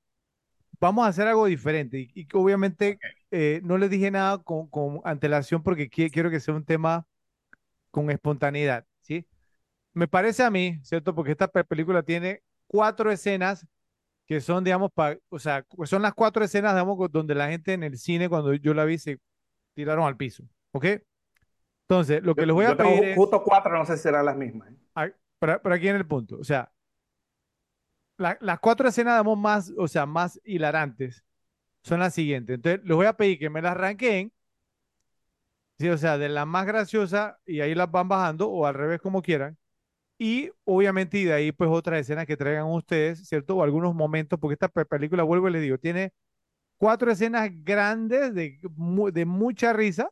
vamos 0.80 1.06
a 1.06 1.10
hacer 1.10 1.28
algo 1.28 1.46
diferente. 1.48 2.10
Y, 2.16 2.28
obviamente 2.36 3.00
eh, 3.32 3.62
no 3.64 3.78
les 3.78 3.90
dije 3.92 4.12
nada 4.12 4.40
con, 4.40 4.70
con 4.70 5.02
antelación 5.06 5.64
porque 5.64 5.90
qui- 5.90 6.12
quiero 6.12 6.32
que 6.32 6.40
sea 6.42 6.56
un 6.56 6.66
tema 6.66 7.06
con 7.92 8.10
espontaneidad, 8.12 8.86
¿sí? 9.02 9.28
Me 9.94 10.08
parece 10.08 10.44
a 10.44 10.52
mí, 10.52 10.80
¿cierto? 10.84 11.16
Porque 11.16 11.32
esta 11.32 11.48
pe- 11.50 11.64
película 11.66 12.04
tiene 12.04 12.44
cuatro 12.68 13.12
escenas 13.12 13.68
que 14.32 14.40
son, 14.40 14.64
digamos, 14.64 14.90
pa- 14.94 15.18
o 15.28 15.40
sea, 15.40 15.66
son 15.84 16.02
las 16.02 16.14
cuatro 16.14 16.42
escenas, 16.46 16.74
digamos, 16.74 17.12
donde 17.12 17.36
la 17.36 17.50
gente 17.50 17.74
en 17.74 17.84
el 17.84 17.98
cine, 17.98 18.30
cuando 18.30 18.54
yo 18.54 18.74
la 18.74 18.86
vi, 18.86 18.98
se 18.98 19.20
tiraron 19.74 20.06
al 20.06 20.16
piso, 20.16 20.46
¿ok? 20.72 20.86
Entonces, 21.82 22.24
lo 22.24 22.34
que 22.34 22.44
Yo, 22.44 22.48
les 22.48 22.54
voy 22.56 22.64
a 22.66 22.78
pedir 22.78 23.04
es, 23.04 23.18
justo 23.18 23.44
cuatro, 23.44 23.78
no 23.78 23.84
sé 23.86 23.98
si 23.98 24.04
serán 24.04 24.24
las 24.26 24.38
mismas. 24.38 24.72
¿eh? 24.72 24.76
ah, 24.96 25.10
pero, 25.38 25.62
pero 25.62 25.76
aquí 25.76 25.90
en 25.90 25.98
el 25.98 26.08
punto, 26.08 26.38
o 26.40 26.46
sea, 26.46 26.72
la- 28.18 28.38
las 28.40 28.60
cuatro 28.62 28.88
escenas, 28.88 29.16
digamos, 29.16 29.38
más, 29.38 29.74
o 29.78 29.86
sea, 29.90 30.06
más 30.06 30.40
hilarantes 30.46 31.26
son 31.84 32.00
las 32.00 32.14
siguientes. 32.14 32.56
Entonces, 32.56 32.82
les 32.86 32.96
voy 32.96 33.08
a 33.08 33.14
pedir 33.18 33.38
que 33.38 33.50
me 33.50 33.62
las 33.62 33.76
ranqueen, 33.76 34.32
¿sí? 35.80 35.90
O 35.90 35.98
sea, 35.98 36.18
de 36.18 36.30
la 36.30 36.46
más 36.46 36.66
graciosa 36.66 37.40
y 37.46 37.62
ahí 37.62 37.76
las 37.76 37.92
van 37.92 38.08
bajando 38.08 38.50
o 38.50 38.66
al 38.66 38.74
revés 38.76 39.02
como 39.02 39.22
quieran. 39.22 39.58
Y 40.24 40.52
obviamente, 40.66 41.18
y 41.18 41.24
de 41.26 41.34
ahí 41.34 41.52
pues 41.52 41.70
otras 41.72 42.02
escenas 42.02 42.28
que 42.28 42.38
traigan 42.38 42.68
ustedes, 42.68 43.28
¿cierto? 43.28 43.56
O 43.58 43.64
algunos 43.64 43.96
momentos, 43.96 44.40
porque 44.40 44.54
esta 44.54 44.68
pe- 44.70 44.86
película, 44.86 45.24
vuelvo 45.24 45.50
y 45.50 45.54
les 45.54 45.64
digo, 45.64 45.80
tiene 45.80 46.14
cuatro 46.78 47.12
escenas 47.12 47.50
grandes 47.64 48.34
de, 48.36 48.60
de 49.14 49.26
mucha 49.26 49.74
risa 49.74 50.10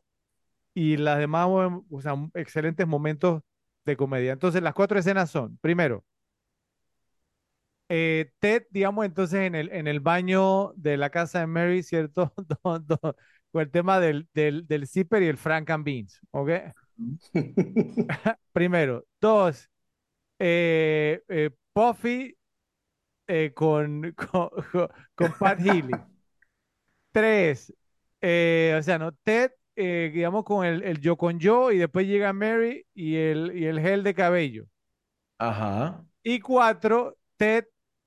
y 0.74 0.96
las 0.98 1.18
demás, 1.18 1.48
o 1.90 2.00
sea, 2.02 2.14
excelentes 2.34 2.86
momentos 2.88 3.42
de 3.86 3.96
comedia. 3.96 4.32
Entonces, 4.32 4.62
las 4.62 4.74
cuatro 4.74 4.98
escenas 4.98 5.30
son, 5.30 5.58
primero, 5.58 6.04
eh, 7.88 8.30
Ted, 8.38 8.64
digamos, 8.70 9.04
entonces 9.04 9.40
en 9.40 9.54
el, 9.54 9.70
en 9.72 9.86
el 9.88 10.00
baño 10.00 10.72
de 10.76 10.96
la 10.96 11.10
casa 11.10 11.40
de 11.40 11.46
Mary, 11.46 11.82
¿cierto? 11.82 12.32
Con 13.52 13.62
el 13.62 13.70
tema 13.70 13.98
del, 14.00 14.28
del, 14.34 14.66
del 14.68 14.86
zipper 14.86 15.22
y 15.22 15.26
el 15.28 15.36
Frank 15.36 15.70
and 15.70 15.84
Beans, 15.84 16.20
¿ok? 16.30 16.50
Primero. 18.52 19.04
Dos, 19.20 19.69
eh, 20.40 21.22
eh, 21.28 21.50
Puffy 21.74 22.36
eh, 23.28 23.52
con, 23.54 24.12
con, 24.32 24.50
con- 25.16 25.34
Pat 25.38 25.60
Healy. 25.60 26.06
Tres, 27.12 27.72
eh, 28.20 28.76
o 28.78 28.82
sea, 28.82 28.98
no, 28.98 29.12
Ted, 29.12 29.50
eh, 29.76 30.10
digamos, 30.14 30.44
con 30.44 30.64
el, 30.64 30.82
el 30.84 31.00
yo 31.00 31.16
con 31.16 31.38
yo, 31.40 31.72
y 31.72 31.78
después 31.78 32.06
llega 32.06 32.32
Mary 32.32 32.86
y 32.94 33.16
el, 33.16 33.56
y 33.56 33.66
el 33.66 33.80
gel 33.80 34.04
de 34.04 34.14
cabello. 34.14 34.66
Ajá. 35.38 36.04
Y 36.22 36.40
cuatro, 36.40 37.16
Ted 37.36 37.64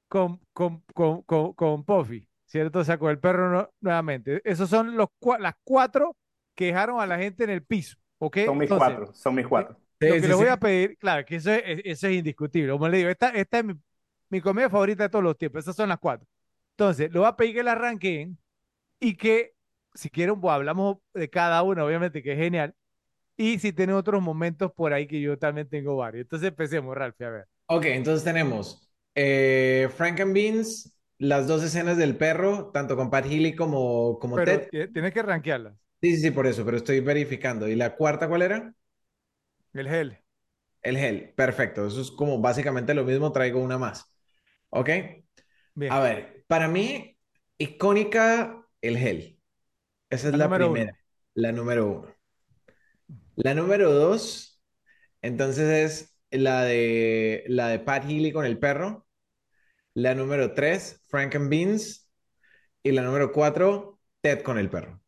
con, 0.08 0.40
con, 0.54 0.82
con, 0.94 1.24
con, 1.24 1.54
con 1.54 1.84
Puffy, 1.84 2.28
¿cierto? 2.46 2.80
O 2.80 2.84
sea, 2.84 2.98
con 3.00 3.10
el 3.12 3.20
perro 3.20 3.50
no- 3.52 3.70
nuevamente. 3.82 4.42
Esos 4.46 4.70
son 4.70 4.96
los, 4.96 5.08
las 5.40 5.56
cuatro 5.64 6.16
que 6.56 6.68
dejaron 6.68 7.00
a 7.02 7.08
la 7.08 7.18
gente 7.18 7.44
en 7.44 7.50
el 7.50 7.64
piso, 7.66 7.98
¿ok? 8.20 8.38
Son 8.46 8.58
mis 8.58 8.70
Entonces, 8.70 8.72
cuatro, 8.72 9.12
son 9.14 9.36
mis 9.36 9.48
cuatro. 9.48 9.78
Lo 10.06 10.18
Sí, 10.18 10.22
que 10.22 10.28
sí, 10.28 10.28
les 10.28 10.38
voy 10.38 10.48
sí. 10.48 10.50
a 10.50 10.58
pedir, 10.58 10.98
claro, 10.98 11.26
que 11.26 11.36
eso 11.38 11.52
es, 11.52 11.82
eso 11.86 12.08
es 12.08 12.14
indiscutible. 12.16 12.72
Como 12.74 12.88
le 12.90 12.98
digo, 12.98 13.10
esta, 13.10 13.30
esta 13.30 13.60
es 13.60 13.66
mi, 13.66 13.74
mi 14.30 14.42
comida 14.42 14.70
favorita 14.70 15.04
de 15.04 15.10
todos 15.10 15.24
los 15.24 15.38
tiempos. 15.38 15.62
Esas 15.64 15.76
son 15.76 15.90
las 15.90 16.00
cuatro. 16.00 16.28
Entonces, 16.72 17.12
le 17.12 17.20
voy 17.20 17.28
a 17.28 17.36
pedir 17.36 17.56
que 17.56 17.64
la 17.64 17.74
arranquen 17.74 18.38
y 19.00 19.16
que, 19.18 19.56
si 19.96 20.10
quieren, 20.10 20.42
pues 20.42 20.54
hablamos 20.54 20.98
de 21.14 21.30
cada 21.30 21.64
una, 21.64 21.86
obviamente, 21.86 22.24
que 22.24 22.34
es 22.34 22.40
genial. 22.40 22.76
Y 23.38 23.60
si 23.60 23.74
tienen 23.74 23.96
otros 23.98 24.22
momentos 24.24 24.72
por 24.74 24.94
ahí 24.94 25.08
que 25.08 25.22
yo 25.22 25.40
también 25.40 25.70
tengo 25.70 25.98
varios. 25.98 26.24
Entonces, 26.24 26.50
empecemos, 26.50 26.96
Ralph, 26.96 27.22
a 27.22 27.30
ver. 27.32 27.48
Ok, 27.68 27.86
entonces 27.86 28.24
tenemos 28.24 28.90
eh, 29.16 29.90
Frank 29.96 30.20
and 30.20 30.34
Beans, 30.34 30.96
las 31.18 31.48
dos 31.48 31.64
escenas 31.64 31.98
del 31.98 32.18
perro, 32.18 32.72
tanto 32.74 32.96
con 32.96 33.10
Pat 33.10 33.26
Healy 33.26 33.56
como, 33.56 34.20
como 34.20 34.44
Pero 34.44 34.44
Ted. 34.44 34.70
ti- 34.70 34.88
tienes 34.90 35.14
que 35.14 35.22
rankearlas. 35.24 35.76
Sí, 36.02 36.16
sí, 36.18 36.22
sí, 36.24 36.32
por 36.32 36.46
eso, 36.48 36.64
pero 36.66 36.78
estoy 36.78 37.00
verificando. 37.00 37.68
¿Y 37.68 37.76
la 37.76 37.96
cuarta 37.96 38.28
cuál 38.28 38.42
era? 38.44 38.74
El 39.74 39.88
gel. 39.90 40.18
El 40.82 40.98
gel. 40.98 41.34
Perfecto, 41.36 41.88
eso 41.88 42.02
es 42.02 42.12
como 42.12 42.40
básicamente 42.40 42.94
lo 42.94 43.04
mismo, 43.06 43.32
traigo 43.32 43.62
una 43.62 43.78
más. 43.78 44.06
¿Ok? 44.70 44.90
Bien. 45.76 45.96
A 45.96 46.00
ver, 46.00 46.46
para 46.48 46.68
mí, 46.68 47.18
icónica 47.58 48.66
el 48.82 48.98
gel. 48.98 49.40
Esa 50.10 50.30
es 50.30 50.34
La 50.34 50.38
la 50.38 50.50
número 50.50 50.70
uno. 50.70 50.84
primera, 50.84 50.94
la 51.36 51.52
número 51.52 51.88
uno. 51.88 52.16
La 53.36 53.54
número 53.56 53.92
dos, 53.92 54.62
entonces 55.22 56.16
es 56.32 56.42
la 56.42 56.64
de, 56.64 57.44
la 57.48 57.70
de 57.70 57.80
Pat 57.80 58.06
Healy 58.06 58.32
con 58.34 58.46
el 58.46 58.60
perro. 58.60 59.08
La 59.96 60.16
número 60.16 60.54
tres, 60.54 61.02
Frank 61.10 61.36
and 61.36 61.50
Beans. 61.50 62.10
Y 62.84 62.92
la 62.94 63.04
número 63.04 63.32
cuatro, 63.34 64.00
Ted 64.22 64.44
con 64.44 64.58
el 64.60 64.70
perro. 64.70 65.02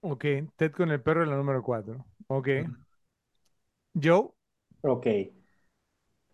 Ok, 0.00 0.24
Ted 0.56 0.70
con 0.72 0.90
el 0.92 1.02
perro 1.02 1.22
es 1.22 1.28
la 1.28 1.36
número 1.36 1.62
cuatro. 1.62 2.06
Ok. 2.28 2.48
Joe, 4.00 4.32
Ok. 4.82 5.06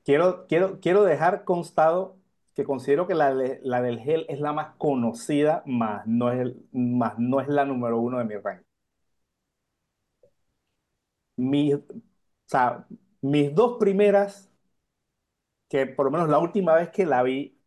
Quiero, 0.04 0.46
quiero, 0.46 0.80
quiero 0.80 1.04
dejar 1.04 1.44
constado 1.44 2.18
que 2.54 2.64
considero 2.64 3.06
que 3.06 3.14
la, 3.14 3.34
de- 3.34 3.60
la 3.62 3.80
del 3.82 4.00
gel 4.00 4.26
es 4.28 4.40
la 4.40 4.52
más 4.52 4.74
conocida, 4.78 5.62
más 5.66 6.06
no 6.06 6.30
es, 6.32 6.52
más 6.72 7.18
no 7.18 7.40
es 7.40 7.48
la 7.48 7.64
número 7.64 7.98
uno 8.00 8.18
de 8.18 8.24
mi 8.24 8.34
ranking. 8.36 8.64
Mis, 11.36 11.74
o 11.74 11.80
sea, 12.46 12.86
mis 13.22 13.54
dos 13.54 13.76
primeras, 13.78 14.48
que 15.68 15.86
por 15.86 16.06
lo 16.06 16.10
menos 16.12 16.28
la 16.28 16.38
última 16.38 16.74
vez 16.74 16.90
que 16.90 17.06
la 17.06 17.22
vi, 17.22 17.58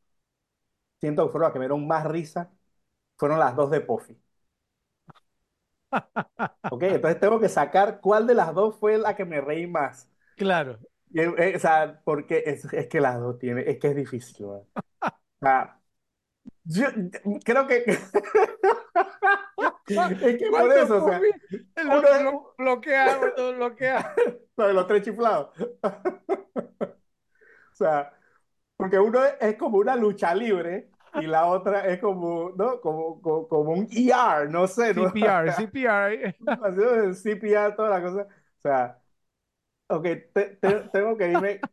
siento 1.00 1.26
que 1.26 1.32
fueron 1.32 1.48
las 1.48 1.54
que 1.54 1.60
me 1.60 1.66
dieron 1.66 1.86
más 1.88 2.06
risa, 2.06 2.52
fueron 3.18 3.40
las 3.40 3.56
dos 3.58 3.72
de 3.72 3.82
Puffy. 3.82 4.18
Ok, 6.70 6.84
entonces 6.84 7.20
tengo 7.20 7.40
que 7.40 7.50
sacar 7.50 8.00
cuál 8.02 8.26
de 8.28 8.34
las 8.36 8.54
dos 8.54 8.76
fue 8.80 8.98
la 8.98 9.16
que 9.16 9.26
me 9.26 9.42
reí 9.42 9.68
más. 9.68 10.10
claro. 10.36 10.80
Y, 11.12 11.20
eh, 11.22 11.54
o 11.56 11.60
sea, 11.60 12.02
porque 12.04 12.44
es, 12.46 12.66
es 12.74 12.88
que 12.88 13.00
las 13.02 13.20
dos 13.20 13.38
tienen, 13.40 13.68
es 13.68 13.80
que 13.80 13.90
es 13.90 13.96
difícil. 13.96 14.46
O 14.46 14.68
sea, 15.42 15.82
yo 16.66 16.88
creo 17.46 17.68
que 17.68 17.86
es 19.88 20.38
que 20.38 20.52
por 20.52 20.52
¿Cuánto 20.52 20.72
eso, 20.72 20.98
o 20.98 21.10
sea? 21.10 21.20
Lo, 21.76 22.00
uno 22.00 22.08
es- 22.08 22.24
lo- 22.24 22.56
bloquea, 22.58 23.20
lo 23.38 23.54
bloquea. 23.56 24.16
lo 24.58 24.68
de 24.70 24.74
los 24.74 24.88
tres 24.88 25.04
chiflados. 25.04 25.50
O 27.74 27.76
sea, 27.76 28.14
porque 28.78 29.00
uno 29.00 29.26
es, 29.26 29.36
es 29.42 29.58
como 29.58 29.80
una 29.80 29.98
lucha 29.98 30.36
libre 30.36 30.92
y 31.14 31.28
la 31.28 31.46
otra 31.48 31.88
es 31.88 32.00
como, 32.02 32.52
¿no? 32.52 32.82
Como, 32.82 33.22
como, 33.22 33.48
como 33.48 33.72
un 33.74 33.88
ER, 33.92 34.50
no 34.50 34.68
sé, 34.68 34.94
¿no? 34.94 35.14
CPR, 35.14 35.52
CPR. 35.52 36.36
CPR, 37.16 37.76
toda 37.76 37.90
la 37.90 38.02
cosa. 38.02 38.22
O 38.24 38.62
sea, 38.62 39.02
ok, 39.88 40.04
te- 40.34 40.58
te- 40.62 40.82
tengo 40.92 41.18
que 41.18 41.32
irme. 41.34 41.70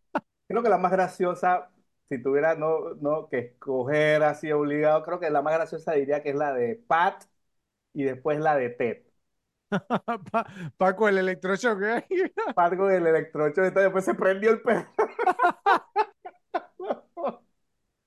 Creo 0.49 0.62
que 0.62 0.69
la 0.69 0.78
más 0.78 0.93
graciosa, 0.93 1.70
si 2.09 2.23
tuviera 2.23 2.55
no, 2.57 2.94
no 2.97 3.28
que 3.28 3.39
escoger 3.41 4.23
así 4.25 4.52
obligado, 4.52 5.05
creo 5.05 5.20
que 5.20 5.31
la 5.31 5.43
más 5.43 5.55
graciosa 5.55 5.93
diría 5.94 6.23
que 6.23 6.31
es 6.31 6.36
la 6.36 6.52
de 6.55 6.77
Pat 6.77 7.25
y 7.94 8.05
después 8.05 8.41
la 8.41 8.57
de 8.57 8.70
Ted. 8.70 9.05
Pa- 10.31 10.47
Paco, 10.77 11.09
el 11.09 11.19
electroshock. 11.19 11.81
Pat 12.55 12.77
con 12.77 12.91
el 12.93 13.07
electrocho, 13.07 13.65
entonces 13.65 13.85
después 13.85 14.05
se 14.05 14.15
prendió 14.15 14.51
el 14.51 14.60
perro. 14.62 14.89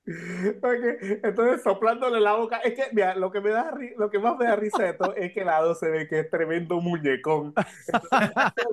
Ok, 0.06 0.84
Entonces, 1.22 1.62
soplándole 1.62 2.20
la 2.20 2.34
boca, 2.34 2.58
es 2.58 2.74
que, 2.74 2.84
mira, 2.92 3.14
lo 3.14 3.30
que 3.30 3.40
me 3.40 3.50
da, 3.50 3.72
lo 3.96 4.10
que 4.10 4.18
más 4.18 4.36
me 4.36 4.44
da 4.46 4.56
risa 4.56 4.82
de 4.82 4.92
todo 4.94 5.14
es 5.14 5.32
que 5.32 5.44
Lado 5.44 5.74
se 5.74 5.88
ve 5.90 6.06
que 6.08 6.20
es 6.20 6.30
tremendo 6.30 6.80
muñecón. 6.80 7.56
Entonces, 7.86 8.20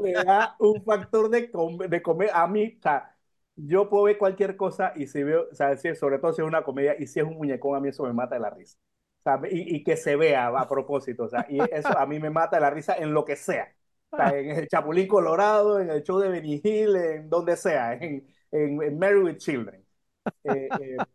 le 0.03 0.13
da 0.13 0.55
un 0.59 0.83
factor 0.83 1.29
de, 1.29 1.49
com- 1.51 1.77
de 1.77 2.01
comer. 2.01 2.29
A 2.33 2.47
mí, 2.47 2.75
o 2.79 2.81
sea, 2.81 3.15
yo 3.55 3.89
puedo 3.89 4.05
ver 4.05 4.17
cualquier 4.17 4.57
cosa 4.57 4.91
y 4.95 5.07
si 5.07 5.23
veo, 5.23 5.47
o 5.51 5.55
sea, 5.55 5.77
si- 5.77 5.95
sobre 5.95 6.19
todo 6.19 6.33
si 6.33 6.41
es 6.41 6.47
una 6.47 6.63
comedia 6.63 6.95
y 6.99 7.07
si 7.07 7.19
es 7.19 7.25
un 7.25 7.35
muñecón, 7.35 7.75
a 7.77 7.79
mí 7.79 7.89
eso 7.89 8.03
me 8.03 8.13
mata 8.13 8.35
de 8.35 8.41
la 8.41 8.49
risa. 8.49 8.77
O 9.19 9.23
sea, 9.23 9.39
y, 9.51 9.75
y 9.77 9.83
que 9.83 9.95
se 9.97 10.15
vea 10.15 10.47
a 10.47 10.67
propósito, 10.67 11.23
o 11.25 11.29
sea, 11.29 11.45
y 11.49 11.59
eso 11.71 11.95
a 11.97 12.05
mí 12.07 12.19
me 12.19 12.29
mata 12.29 12.57
de 12.57 12.61
la 12.61 12.71
risa 12.71 12.95
en 12.97 13.13
lo 13.13 13.23
que 13.25 13.35
sea. 13.35 13.71
O 14.13 14.15
sea, 14.17 14.37
en 14.37 14.49
el 14.51 14.67
Chapulín 14.67 15.07
Colorado, 15.07 15.79
en 15.79 15.89
el 15.91 16.03
show 16.03 16.19
de 16.19 16.29
Benny 16.29 16.59
Hill, 16.63 16.95
en 16.95 17.29
donde 17.29 17.55
sea, 17.55 17.93
en, 17.93 18.27
en, 18.51 18.81
en 18.83 18.99
Married 18.99 19.23
with 19.23 19.37
Children. 19.37 19.80
Eh, 20.43 20.69
eh, 20.79 21.05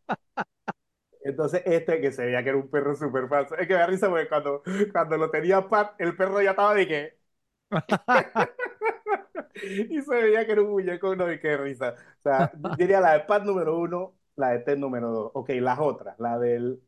entonces, 1.22 1.62
este 1.66 2.00
que 2.00 2.12
se 2.12 2.24
veía 2.24 2.42
que 2.42 2.50
era 2.50 2.58
un 2.58 2.70
perro 2.70 2.94
súper 2.94 3.28
falso. 3.28 3.56
Es 3.56 3.66
que 3.66 3.74
me 3.74 3.80
da 3.80 3.86
risa 3.86 4.08
porque 4.08 4.28
cuando, 4.28 4.62
cuando 4.92 5.16
lo 5.16 5.30
tenía 5.30 5.68
Pat, 5.68 5.94
el 6.00 6.16
perro 6.16 6.40
ya 6.42 6.50
estaba 6.50 6.74
de 6.74 6.86
que. 6.86 7.18
Y 9.54 10.00
se 10.02 10.14
veía 10.14 10.44
que 10.46 10.52
era 10.52 10.62
un 10.62 10.70
muñeco, 10.70 11.14
no, 11.16 11.30
y 11.32 11.40
qué 11.40 11.56
risa. 11.56 11.94
O 12.20 12.22
sea, 12.22 12.52
diría 12.76 13.00
la 13.00 13.12
de 13.14 13.20
Pat 13.20 13.42
número 13.44 13.78
uno, 13.78 14.14
la 14.36 14.50
de 14.50 14.60
Ted 14.60 14.76
número 14.78 15.10
dos. 15.10 15.30
Ok, 15.34 15.50
las 15.60 15.78
otras, 15.78 16.18
la 16.18 16.38
del, 16.38 16.82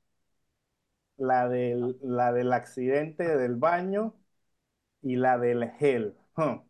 la 1.18 1.48
del, 1.48 1.98
la 2.02 2.32
del 2.32 2.52
accidente 2.52 3.36
del 3.36 3.56
baño 3.56 4.14
y 5.02 5.16
la 5.16 5.38
del 5.38 5.70
gel. 5.72 6.16
Huh. 6.36 6.62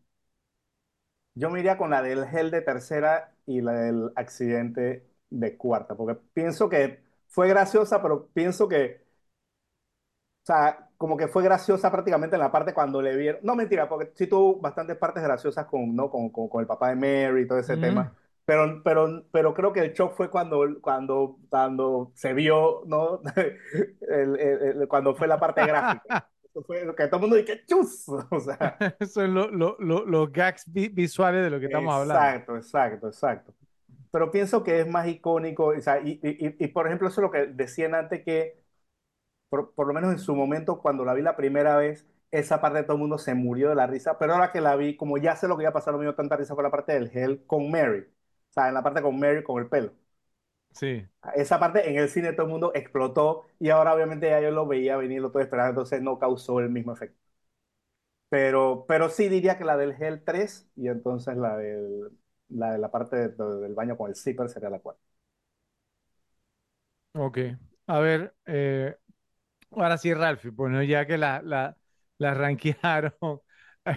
Yo 1.35 1.49
me 1.49 1.59
iría 1.59 1.77
con 1.77 1.89
la 1.91 2.01
del 2.01 2.25
gel 2.27 2.51
de 2.51 2.61
tercera 2.61 3.35
y 3.45 3.61
la 3.61 3.71
del 3.73 4.11
accidente 4.15 5.08
de 5.29 5.57
cuarta, 5.57 5.95
porque 5.95 6.19
pienso 6.33 6.69
que 6.69 7.03
fue 7.27 7.47
graciosa, 7.49 8.01
pero 8.01 8.27
pienso 8.33 8.67
que 8.67 9.03
O 10.43 10.45
sea, 10.51 10.89
como 10.97 11.15
que 11.17 11.27
fue 11.27 11.43
graciosa 11.43 11.91
prácticamente 11.91 12.35
en 12.35 12.41
la 12.41 12.51
parte 12.51 12.73
cuando 12.73 13.01
le 13.01 13.15
vieron. 13.15 13.41
No, 13.43 13.55
mentira, 13.55 13.87
porque 13.87 14.11
sí 14.15 14.25
tuvo 14.27 14.59
bastantes 14.59 14.97
partes 14.97 15.21
graciosas 15.23 15.65
con, 15.67 15.95
¿no? 15.95 16.09
con, 16.09 16.29
con, 16.29 16.49
con 16.49 16.61
el 16.61 16.67
papá 16.67 16.89
de 16.89 16.95
Mary 16.95 17.43
y 17.43 17.47
todo 17.47 17.59
ese 17.59 17.77
Mm, 17.77 17.77
tema. 17.77 18.15
Pero, 18.45 18.81
pero, 18.83 19.25
pero 19.31 19.53
creo 19.53 19.71
que 19.73 19.81
el 19.81 19.93
shock 19.93 20.15
fue 20.15 20.29
cuando, 20.31 20.65
cuando, 20.81 21.37
cuando 21.49 22.11
se 22.15 22.33
vio, 22.33 22.81
¿no? 22.87 23.21
El- 24.01 24.39
el- 24.39 24.81
el- 24.81 24.87
cuando 24.87 25.13
fue 25.15 25.27
la 25.27 25.39
parte 25.39 25.65
gráfica. 25.65 26.09
Eso 26.43 26.63
fue 26.63 26.83
lo 26.83 26.95
que 26.95 27.05
todo 27.07 27.17
el 27.17 27.21
mundo 27.21 27.35
dice, 27.35 27.63
¡chus! 27.67 28.05
O 28.31 28.39
sea, 28.39 28.81
Son 29.07 29.33
lo- 29.33 29.49
lo- 29.51 29.75
lo- 29.79 30.05
los 30.05 30.31
gags 30.31 30.63
vi- 30.67 30.89
visuales 30.89 31.43
de 31.43 31.49
lo 31.49 31.59
que 31.59 31.65
estamos 31.67 31.93
hablando. 31.93 32.37
exacto, 32.39 32.55
exacto, 32.57 33.07
exacto. 33.07 33.53
Pero 34.11 34.31
pienso 34.31 34.63
que 34.63 34.79
es 34.81 34.87
más 34.87 35.07
icónico, 35.07 35.67
o 35.67 35.81
sea, 35.81 35.99
y, 36.01 36.19
y, 36.23 36.47
y, 36.47 36.55
y, 36.65 36.67
por 36.69 36.87
ejemplo, 36.87 37.07
eso 37.07 37.21
es 37.21 37.23
lo 37.23 37.31
que 37.31 37.45
decían 37.47 37.95
antes 37.95 38.23
que 38.23 38.59
por, 39.49 39.73
por 39.73 39.87
lo 39.87 39.93
menos 39.93 40.11
en 40.11 40.19
su 40.19 40.35
momento, 40.35 40.81
cuando 40.81 41.05
la 41.05 41.13
vi 41.13 41.21
la 41.21 41.35
primera 41.37 41.77
vez, 41.77 42.07
esa 42.31 42.61
parte 42.61 42.79
de 42.79 42.83
todo 42.83 42.95
el 42.95 42.99
mundo 43.01 43.17
se 43.17 43.33
murió 43.35 43.69
de 43.69 43.75
la 43.75 43.87
risa, 43.87 44.17
pero 44.19 44.33
ahora 44.33 44.51
que 44.51 44.61
la 44.61 44.75
vi, 44.75 44.95
como 44.97 45.17
ya 45.17 45.35
sé 45.35 45.47
lo 45.47 45.57
que 45.57 45.63
iba 45.63 45.71
a 45.71 45.73
pasar, 45.73 45.93
no 45.93 45.99
me 45.99 46.05
dio 46.05 46.15
tanta 46.15 46.37
risa 46.37 46.55
por 46.55 46.63
la 46.63 46.71
parte 46.71 46.93
del 46.93 47.09
gel 47.09 47.45
con 47.47 47.71
Mary, 47.71 48.01
o 48.01 48.53
sea, 48.53 48.67
en 48.69 48.73
la 48.75 48.83
parte 48.83 49.01
con 49.01 49.19
Mary 49.19 49.43
con 49.43 49.61
el 49.61 49.69
pelo. 49.69 49.93
Sí. 50.73 51.07
Esa 51.35 51.59
parte 51.59 51.89
en 51.89 51.97
el 51.97 52.09
cine 52.09 52.33
todo 52.33 52.45
el 52.45 52.51
mundo 52.51 52.71
explotó 52.75 53.45
y 53.59 53.69
ahora 53.69 53.93
obviamente 53.93 54.29
ya 54.29 54.39
yo 54.41 54.51
lo 54.51 54.67
veía 54.67 54.97
venir, 54.97 55.21
lo 55.21 55.27
estoy 55.27 55.43
esperando, 55.43 55.69
entonces 55.71 56.01
no 56.01 56.17
causó 56.19 56.59
el 56.59 56.69
mismo 56.69 56.91
efecto. 56.93 57.17
Pero, 58.29 58.85
pero 58.87 59.09
sí 59.09 59.27
diría 59.29 59.57
que 59.57 59.63
la 59.65 59.77
del 59.77 59.95
gel 59.95 60.23
3 60.23 60.69
y 60.75 60.87
entonces 60.87 61.35
la, 61.37 61.57
del, 61.57 62.11
la 62.49 62.71
de 62.73 62.77
la 62.79 62.91
parte 62.91 63.15
de- 63.15 63.29
de- 63.29 63.61
del 63.61 63.73
baño 63.75 63.97
con 63.97 64.09
el 64.09 64.15
zipper 64.15 64.49
sería 64.49 64.69
la 64.69 64.79
4. 64.79 65.01
Ok. 67.13 67.37
A 67.87 67.99
ver, 67.99 68.35
eh, 68.45 68.95
ahora 69.71 69.97
sí, 69.97 70.13
Ralphie, 70.13 70.51
bueno, 70.51 70.83
ya 70.83 71.07
que 71.07 71.17
la, 71.17 71.41
la, 71.43 71.77
la 72.19 72.33
rankearon, 72.35 73.13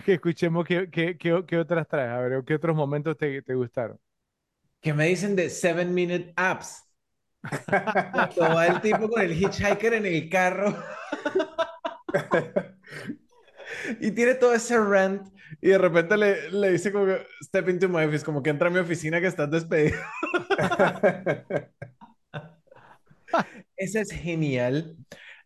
que 0.05 0.15
escuchemos 0.15 0.67
qué, 0.67 0.91
qué, 0.91 1.19
qué, 1.19 1.45
qué 1.47 1.59
otras 1.59 1.89
traes, 1.89 2.11
a 2.13 2.21
ver, 2.21 2.45
qué 2.45 2.55
otros 2.57 2.77
momentos 2.77 3.17
te, 3.19 3.43
te 3.43 3.55
gustaron. 3.55 3.99
¿Qué 4.81 4.93
me 4.93 5.07
dicen 5.07 5.35
de 5.37 5.49
Seven 5.51 5.95
Minute 5.95 6.33
Apps? 6.37 6.83
Cuando 8.11 8.53
va 8.55 8.67
el 8.69 8.81
tipo 8.81 9.09
con 9.09 9.21
el 9.23 9.33
hitchhiker 9.33 9.95
en 9.95 10.07
el 10.07 10.29
carro 10.31 10.75
y 14.01 14.11
tiene 14.13 14.35
todo 14.35 14.55
ese 14.55 14.79
rant 14.79 15.29
y 15.61 15.69
de 15.69 15.79
repente 15.79 16.17
le, 16.17 16.51
le 16.51 16.73
dice 16.73 16.93
como 16.93 17.07
que, 17.07 17.27
step 17.43 17.69
into 17.69 17.89
my 17.89 18.05
office, 18.05 18.25
como 18.25 18.43
que 18.43 18.51
entra 18.51 18.69
a 18.69 18.71
mi 18.71 18.79
oficina 18.79 19.21
que 19.21 19.27
estás 19.27 19.51
despedido. 19.51 19.99
Esa 23.77 24.01
es 24.01 24.11
genial. 24.13 24.97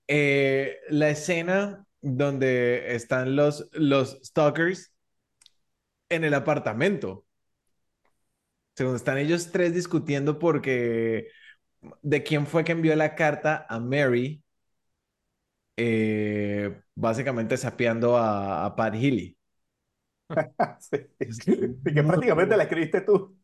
Eh, 0.08 0.78
la 0.88 1.10
escena 1.10 1.84
donde 2.00 2.94
están 2.94 3.34
los, 3.36 3.68
los 3.72 4.18
stalkers 4.22 4.92
en 6.08 6.24
el 6.24 6.34
apartamento. 6.34 7.24
Según 8.76 8.96
están 8.96 9.18
ellos 9.18 9.50
tres 9.50 9.74
discutiendo 9.74 10.38
porque 10.38 11.28
de 12.02 12.22
quién 12.22 12.46
fue 12.46 12.64
que 12.64 12.72
envió 12.72 12.94
la 12.94 13.14
carta 13.14 13.66
a 13.68 13.80
Mary, 13.80 14.42
eh, 15.76 16.80
básicamente 16.94 17.56
sapeando 17.56 18.16
a, 18.16 18.66
a 18.66 18.76
Pat 18.76 18.94
Healy. 18.94 19.36
Sí. 20.80 21.06
Y 21.84 21.94
que 21.94 22.02
prácticamente 22.02 22.56
la 22.56 22.64
escribiste 22.64 23.00
tú. 23.02 23.36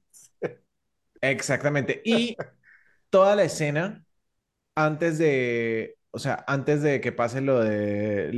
Exactamente. 1.21 2.03
Y 2.05 2.37
toda 3.11 3.37
la 3.37 3.45
escena, 3.45 4.05
antes 4.77 5.19
de, 5.19 5.99
o 6.13 6.19
sea, 6.19 6.45
antes 6.49 6.83
de 6.83 7.01
que 7.01 7.13
pase 7.13 7.41
lo 7.41 7.61
de 7.61 8.31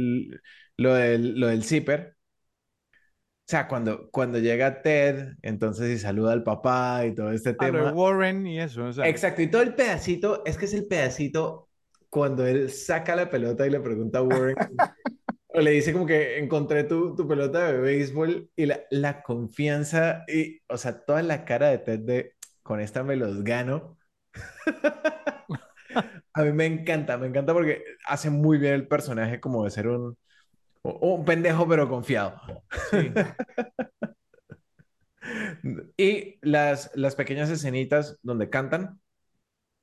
lo 0.79 0.95
del, 0.95 1.41
lo 1.41 1.49
del 1.49 1.65
zipper, 1.65 2.17
o 3.47 3.47
sea, 3.47 3.69
cuando, 3.69 4.11
cuando 4.11 4.39
llega 4.39 4.81
Ted, 4.83 5.35
entonces 5.43 5.91
y 5.97 5.99
saluda 5.99 6.33
al 6.33 6.43
papá 6.45 7.05
y 7.07 7.15
todo 7.15 7.31
este 7.33 7.53
Ah, 7.59 7.71
tema. 7.71 7.93
Warren 7.93 8.47
y 8.47 8.61
eso, 8.61 8.85
o 8.87 8.93
sea, 8.93 9.05
Exacto, 9.09 9.43
y 9.43 9.51
todo 9.51 9.63
el 9.63 9.75
pedacito, 9.75 10.45
es 10.47 10.57
que 10.59 10.65
es 10.67 10.75
el 10.75 10.87
pedacito 10.87 11.69
cuando 12.15 12.47
él 12.47 12.71
saca 12.71 13.17
la 13.17 13.29
pelota 13.29 13.67
y 13.67 13.71
le 13.71 13.81
pregunta 13.81 14.19
a 14.19 14.23
Warren, 14.23 14.55
o 15.49 15.61
le 15.61 15.73
dice 15.73 15.93
como 15.93 16.07
que 16.07 16.39
encontré 16.39 16.85
tu, 16.85 17.17
tu 17.17 17.27
pelota 17.27 17.73
de 17.73 17.81
béisbol 17.81 18.51
y 18.55 18.67
la, 18.67 18.83
la 18.93 19.21
confianza 19.25 20.23
y, 20.29 20.61
o 20.69 20.77
sea, 20.77 21.05
toda 21.05 21.25
la 21.25 21.45
cara 21.45 21.71
de 21.71 21.79
Ted 21.79 21.99
de, 21.99 22.35
con 22.63 22.79
esta 22.79 23.03
me 23.03 23.17
los 23.17 23.43
gano. 23.43 23.99
A 26.35 26.43
mí 26.45 26.53
me 26.53 26.67
encanta, 26.67 27.19
me 27.19 27.27
encanta 27.27 27.53
porque 27.53 27.83
hace 28.07 28.31
muy 28.31 28.59
bien 28.59 28.75
el 28.75 28.87
personaje 28.87 29.41
como 29.41 29.65
de 29.65 29.73
ser 29.73 29.89
un, 29.89 30.17
un 30.85 31.25
pendejo 31.25 31.67
pero 31.67 31.89
confiado. 31.89 32.41
sí. 32.93 33.13
Y 35.97 36.39
las, 36.43 36.91
las 36.95 37.17
pequeñas 37.17 37.49
escenitas 37.49 38.19
donde 38.23 38.51
cantan, 38.51 39.01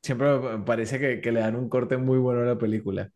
siempre 0.02 0.40
me 0.40 0.60
parece 0.66 1.00
que, 1.00 1.22
que 1.22 1.32
le 1.32 1.42
dan 1.42 1.56
un 1.56 1.70
corte 1.70 1.98
muy 1.98 2.18
bueno 2.20 2.42
a 2.42 2.46
la 2.46 2.58
película. 2.58 3.12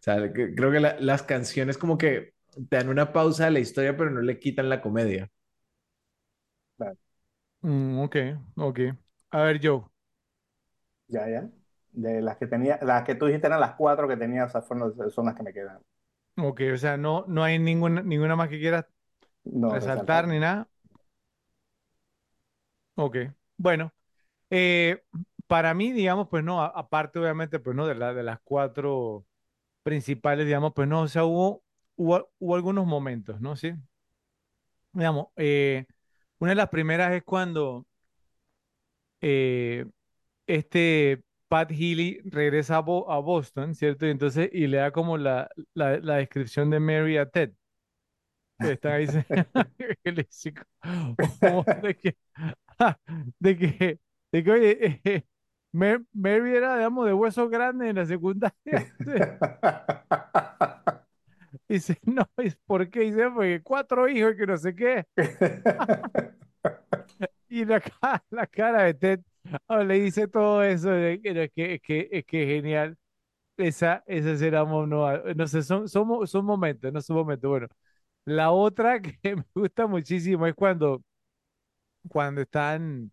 O 0.00 0.02
sea, 0.02 0.32
que- 0.32 0.54
creo 0.54 0.72
que 0.72 0.80
la- 0.80 0.98
las 1.00 1.22
canciones 1.24 1.78
como 1.78 1.98
que 1.98 2.34
te 2.70 2.76
dan 2.78 2.88
una 2.90 3.12
pausa 3.12 3.46
a 3.48 3.50
la 3.50 3.60
historia, 3.60 3.96
pero 3.96 4.10
no 4.10 4.22
le 4.22 4.38
quitan 4.40 4.68
la 4.70 4.82
comedia. 4.82 5.30
Mm, 7.62 7.98
ok, 8.00 8.16
ok. 8.56 8.78
A 9.30 9.42
ver, 9.42 9.60
Joe. 9.62 9.84
Ya, 11.08 11.28
ya. 11.28 11.50
De 11.92 12.22
las 12.22 12.36
que 12.38 12.46
tenía, 12.46 12.78
las 12.82 13.04
que 13.04 13.14
tú 13.16 13.26
dijiste 13.26 13.46
eran 13.48 13.60
las 13.60 13.74
cuatro 13.74 14.08
que 14.08 14.16
tenía, 14.16 14.44
o 14.44 14.48
sea, 14.48 14.62
fueron 14.62 14.94
las- 14.96 15.12
son 15.14 15.26
las 15.26 15.34
que 15.34 15.42
me 15.42 15.52
quedan. 15.52 15.80
Ok, 16.36 16.60
o 16.74 16.76
sea, 16.78 16.96
no, 16.96 17.24
no 17.28 17.44
hay 17.44 17.58
ninguna, 17.58 18.02
ninguna 18.02 18.34
más 18.36 18.48
que 18.48 18.58
quieras 18.58 18.86
No, 19.64 19.76
resaltar 19.76 20.26
resaltar. 20.26 20.28
ni 20.28 20.38
nada. 20.40 20.68
Ok, 22.96 23.16
bueno, 23.56 23.92
eh, 24.50 25.04
para 25.50 25.74
mí, 25.74 25.90
digamos, 25.90 26.28
pues 26.28 26.44
no, 26.44 26.62
aparte 26.62 27.18
obviamente, 27.18 27.58
pues 27.58 27.74
no, 27.74 27.84
de 27.84 27.96
la, 27.96 28.14
de 28.14 28.22
las 28.22 28.38
cuatro 28.44 29.26
principales, 29.82 30.46
digamos, 30.46 30.72
pues 30.74 30.88
no, 30.88 31.02
o 31.02 31.08
sea, 31.08 31.24
hubo, 31.24 31.64
hubo, 31.96 32.54
algunos 32.54 32.86
momentos, 32.86 33.40
¿no? 33.40 33.56
Sí, 33.56 33.72
digamos, 34.92 35.26
eh, 35.36 35.86
una 36.38 36.52
de 36.52 36.54
las 36.56 36.68
primeras 36.68 37.12
es 37.14 37.24
cuando 37.24 37.84
eh, 39.20 39.86
este 40.46 41.22
Pat 41.48 41.72
Healy 41.72 42.20
regresa 42.26 42.76
a, 42.76 42.80
Bo- 42.80 43.10
a 43.10 43.18
Boston, 43.20 43.74
¿cierto? 43.74 44.06
Y 44.06 44.10
entonces, 44.10 44.50
y 44.52 44.68
le 44.68 44.76
da 44.78 44.92
como 44.92 45.18
la, 45.18 45.50
la, 45.74 45.98
descripción 46.16 46.70
de 46.70 46.78
Mary 46.80 47.16
a 47.18 47.26
Ted. 47.28 47.52
que 48.60 48.72
Están 48.72 48.92
ahí, 48.92 49.06
de 53.40 53.56
que, 53.56 54.00
de 54.32 54.44
que, 54.44 54.50
oye, 54.50 55.00
eh, 55.04 55.26
Ma- 55.72 56.02
Mary 56.12 56.56
era, 56.56 56.76
digamos, 56.76 57.06
de 57.06 57.12
huesos 57.14 57.50
grandes 57.50 57.90
en 57.90 57.96
la 57.96 58.06
secundaria. 58.06 58.56
Y 61.68 61.74
dice, 61.74 61.98
no, 62.04 62.28
¿es 62.38 62.56
por 62.66 62.88
qué? 62.90 63.00
Dice, 63.00 63.28
porque 63.34 63.62
cuatro 63.62 64.08
hijos 64.08 64.32
y 64.34 64.36
que 64.36 64.46
no 64.46 64.56
sé 64.56 64.74
qué. 64.74 65.04
Y 67.48 67.64
la, 67.64 67.82
la 68.30 68.46
cara 68.46 68.84
de 68.84 68.94
Ted, 68.94 69.20
Ah, 69.68 69.82
le 69.82 69.94
dice 70.00 70.28
todo 70.28 70.62
eso, 70.62 70.94
es 70.94 71.20
que, 71.22 71.42
es 71.74 71.80
que, 71.82 72.08
es 72.12 72.24
que 72.26 72.46
genial. 72.46 72.96
Esa, 73.58 74.02
esa 74.06 74.36
será, 74.38 74.64
no, 74.64 74.86
no 74.86 75.46
sé, 75.48 75.62
son, 75.62 75.88
son, 75.88 76.26
son 76.28 76.44
momentos, 76.46 76.92
no 76.92 77.00
son 77.02 77.16
momentos. 77.18 77.48
Bueno, 77.50 77.68
la 78.26 78.52
otra 78.52 79.00
que 79.02 79.36
me 79.36 79.44
gusta 79.54 79.86
muchísimo 79.88 80.46
es 80.46 80.54
cuando, 80.54 81.02
cuando 82.08 82.40
están, 82.42 83.10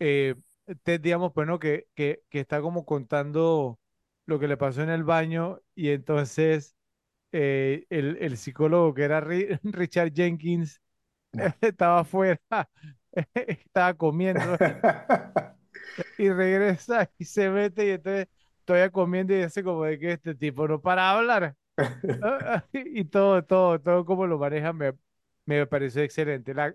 eh, 0.00 0.34
Ted, 0.82 1.00
digamos, 1.00 1.32
pues 1.32 1.46
no, 1.46 1.58
que, 1.58 1.88
que, 1.94 2.22
que 2.30 2.40
está 2.40 2.60
como 2.60 2.84
contando 2.84 3.80
lo 4.26 4.38
que 4.38 4.48
le 4.48 4.56
pasó 4.56 4.82
en 4.82 4.90
el 4.90 5.04
baño 5.04 5.60
y 5.74 5.90
entonces 5.90 6.76
eh, 7.32 7.86
el, 7.90 8.18
el 8.20 8.36
psicólogo 8.38 8.94
que 8.94 9.04
era 9.04 9.20
Ri- 9.22 9.60
Richard 9.64 10.12
Jenkins 10.14 10.80
estaba 11.62 12.00
afuera, 12.00 12.40
estaba 13.34 13.94
comiendo 13.94 14.58
y 16.16 16.30
regresa 16.30 17.10
y 17.18 17.24
se 17.24 17.48
mete 17.50 17.86
y 17.86 17.90
entonces 17.90 18.28
todavía 18.64 18.90
comiendo 18.90 19.34
y 19.34 19.42
dice 19.42 19.62
como 19.64 19.84
de 19.84 19.98
que 19.98 20.12
este 20.12 20.34
tipo 20.34 20.66
no 20.68 20.80
para 20.80 21.10
hablar. 21.12 21.56
Y 22.72 23.04
todo, 23.06 23.44
todo, 23.44 23.80
todo 23.80 24.04
como 24.04 24.26
lo 24.26 24.38
maneja 24.38 24.72
me, 24.72 24.92
me 25.46 25.66
pareció 25.66 26.02
excelente. 26.02 26.54
La, 26.54 26.74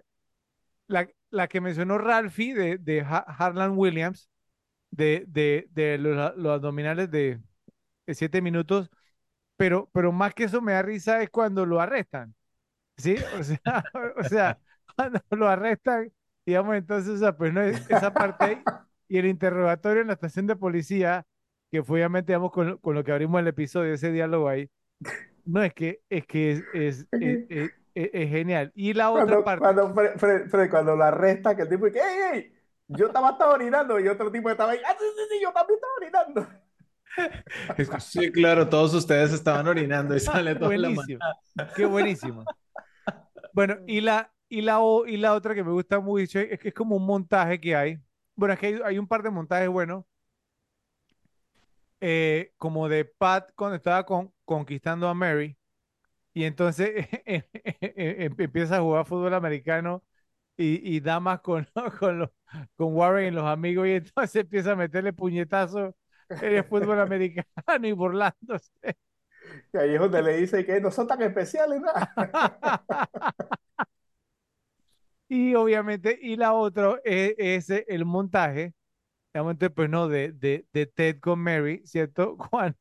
la, 0.88 1.08
la 1.32 1.48
que 1.48 1.62
mencionó 1.62 1.98
Ralphie 1.98 2.54
de, 2.56 2.78
de 2.78 3.02
Ha- 3.02 3.18
Harlan 3.38 3.78
Williams, 3.78 4.30
de, 4.92 5.26
de, 5.28 5.68
de 5.72 5.98
los, 5.98 6.36
los 6.38 6.54
abdominales 6.54 7.12
de, 7.12 7.42
de 8.08 8.16
siete 8.16 8.42
minutos, 8.42 8.90
pero, 9.58 9.90
pero 9.94 10.12
más 10.12 10.34
que 10.34 10.46
eso 10.46 10.62
me 10.62 10.74
da 10.74 10.82
risa 10.82 11.22
es 11.24 11.30
cuando 11.30 11.66
lo 11.66 11.80
arrestan. 11.82 12.36
¿Sí? 12.98 13.26
O 13.32 13.44
sea, 13.44 13.60
o 14.18 14.24
sea, 14.24 14.60
cuando 14.96 15.22
lo 15.32 15.48
arrestan, 15.50 16.12
digamos, 16.46 16.76
entonces, 16.76 17.12
o 17.14 17.18
sea, 17.18 17.36
pues 17.38 17.54
no 17.54 17.62
es 17.62 17.84
esa 17.88 18.16
parte 18.16 18.46
ahí, 18.46 18.68
y 19.08 19.18
el 19.18 19.26
interrogatorio 19.28 20.02
en 20.02 20.08
la 20.08 20.14
estación 20.14 20.48
de 20.48 20.56
policía, 20.56 21.26
que 21.72 21.84
fue 21.84 22.00
obviamente, 22.00 22.32
digamos, 22.34 22.52
con, 22.52 22.68
lo- 22.70 22.80
con 22.82 22.96
lo 22.96 23.04
que 23.04 23.12
abrimos 23.12 23.40
el 23.42 23.48
episodio, 23.48 23.94
ese 23.94 24.12
diálogo 24.12 24.50
ahí, 24.50 24.70
no, 25.46 25.64
es 25.64 25.74
que 25.74 26.02
es, 26.10 26.26
que 26.28 26.52
es, 26.52 26.66
es, 26.72 27.08
es, 27.50 27.72
es- 27.96 28.10
es- 28.14 28.30
genial. 28.30 28.72
Y 28.76 28.94
la 28.94 29.12
otra 29.12 29.26
Cuando, 29.26 29.44
parte, 29.44 29.60
cuando, 29.60 29.94
Fred, 29.94 30.18
Fred- 30.20 30.50
Fred, 30.50 30.70
cuando 30.70 30.96
lo 30.96 31.04
arresta, 31.04 31.56
que 31.56 31.64
el 31.64 31.70
tipo 31.70 31.86
dice, 31.88 32.00
¡Ey, 32.00 32.40
ey! 32.40 32.52
Yo 32.88 33.08
estaba, 33.08 33.36
orinando 33.50 34.00
y 34.00 34.08
otro 34.08 34.32
tipo 34.32 34.50
estaba 34.50 34.74
ahí, 34.74 34.80
¡Ah, 34.86 34.96
sí, 35.00 35.06
sí, 35.18 35.24
sí! 35.32 35.40
Yo 35.42 35.52
también 35.52 35.80
estaba 35.80 35.94
orinando. 35.98 36.48
Sí, 38.00 38.30
claro, 38.32 38.68
todos 38.68 38.94
ustedes 38.94 39.32
estaban 39.32 39.66
orinando 39.68 40.16
y 40.16 40.20
sale 40.20 40.54
la 40.54 40.60
mano. 40.60 40.66
buenísimo, 40.68 41.20
qué 41.76 41.86
buenísimo. 41.86 42.44
Bueno, 43.54 43.78
y 43.88 44.02
la, 44.02 44.32
y 44.50 44.62
la, 44.62 44.80
o- 44.82 45.06
y 45.06 45.16
la 45.18 45.34
otra 45.34 45.56
que 45.56 45.64
me 45.64 45.72
gusta 45.72 46.00
mucho 46.02 46.40
es 46.40 46.60
que 46.60 46.68
es 46.70 46.74
como 46.74 46.98
un 46.98 47.06
montaje 47.06 47.60
que 47.60 47.76
hay. 47.76 48.00
Bueno, 48.36 48.54
es 48.54 48.60
que 48.60 48.68
hay, 48.68 48.80
hay 48.84 49.00
un 49.00 49.08
par 49.08 49.24
de 49.24 49.30
montajes 49.30 49.70
buenos, 49.70 50.04
eh, 52.02 52.54
como 52.58 52.90
de 52.90 53.06
Pat 53.06 53.52
cuando 53.56 53.76
estaba 53.78 54.06
con- 54.06 54.34
conquistando 54.44 55.08
a 55.08 55.14
Mary, 55.14 55.58
y 56.36 56.46
entonces 56.46 56.92
em- 57.26 58.36
empieza 58.40 58.78
a 58.78 58.82
jugar 58.82 59.08
fútbol 59.08 59.36
americano 59.36 60.04
y, 60.58 60.96
y 60.98 61.02
damas 61.02 61.42
con, 61.42 61.68
con, 62.00 62.20
los, 62.20 62.32
con 62.78 62.96
Warren 62.96 63.28
y 63.34 63.38
los 63.38 63.46
amigos, 63.46 63.88
y 63.88 63.92
entonces 63.94 64.38
empieza 64.44 64.74
a 64.74 64.78
meterle 64.78 65.14
puñetazos 65.14 65.96
en 66.42 66.56
el 66.56 66.66
fútbol 66.66 67.00
americano 67.02 67.88
y 67.88 67.94
burlándose. 67.94 68.72
Y 69.74 69.78
ahí 69.78 69.94
es 69.96 70.00
donde 70.00 70.22
le 70.24 70.38
dice 70.38 70.66
que 70.66 70.80
no 70.82 70.92
son 70.92 71.08
tan 71.08 71.22
especiales, 71.22 71.82
¿no? 71.82 71.92
Y 75.28 75.56
obviamente, 75.56 76.18
y 76.22 76.36
la 76.38 76.54
otra 76.54 77.00
es, 77.04 77.34
es 77.38 77.70
el 77.88 78.06
montaje, 78.06 78.74
obviamente, 79.34 79.70
pues 79.72 79.90
no, 79.90 80.08
de, 80.10 80.32
de, 80.34 80.68
de 80.74 80.88
Ted 80.88 81.20
con 81.22 81.40
Mary, 81.42 81.82
¿cierto? 81.86 82.38
Cuando, 82.38 82.78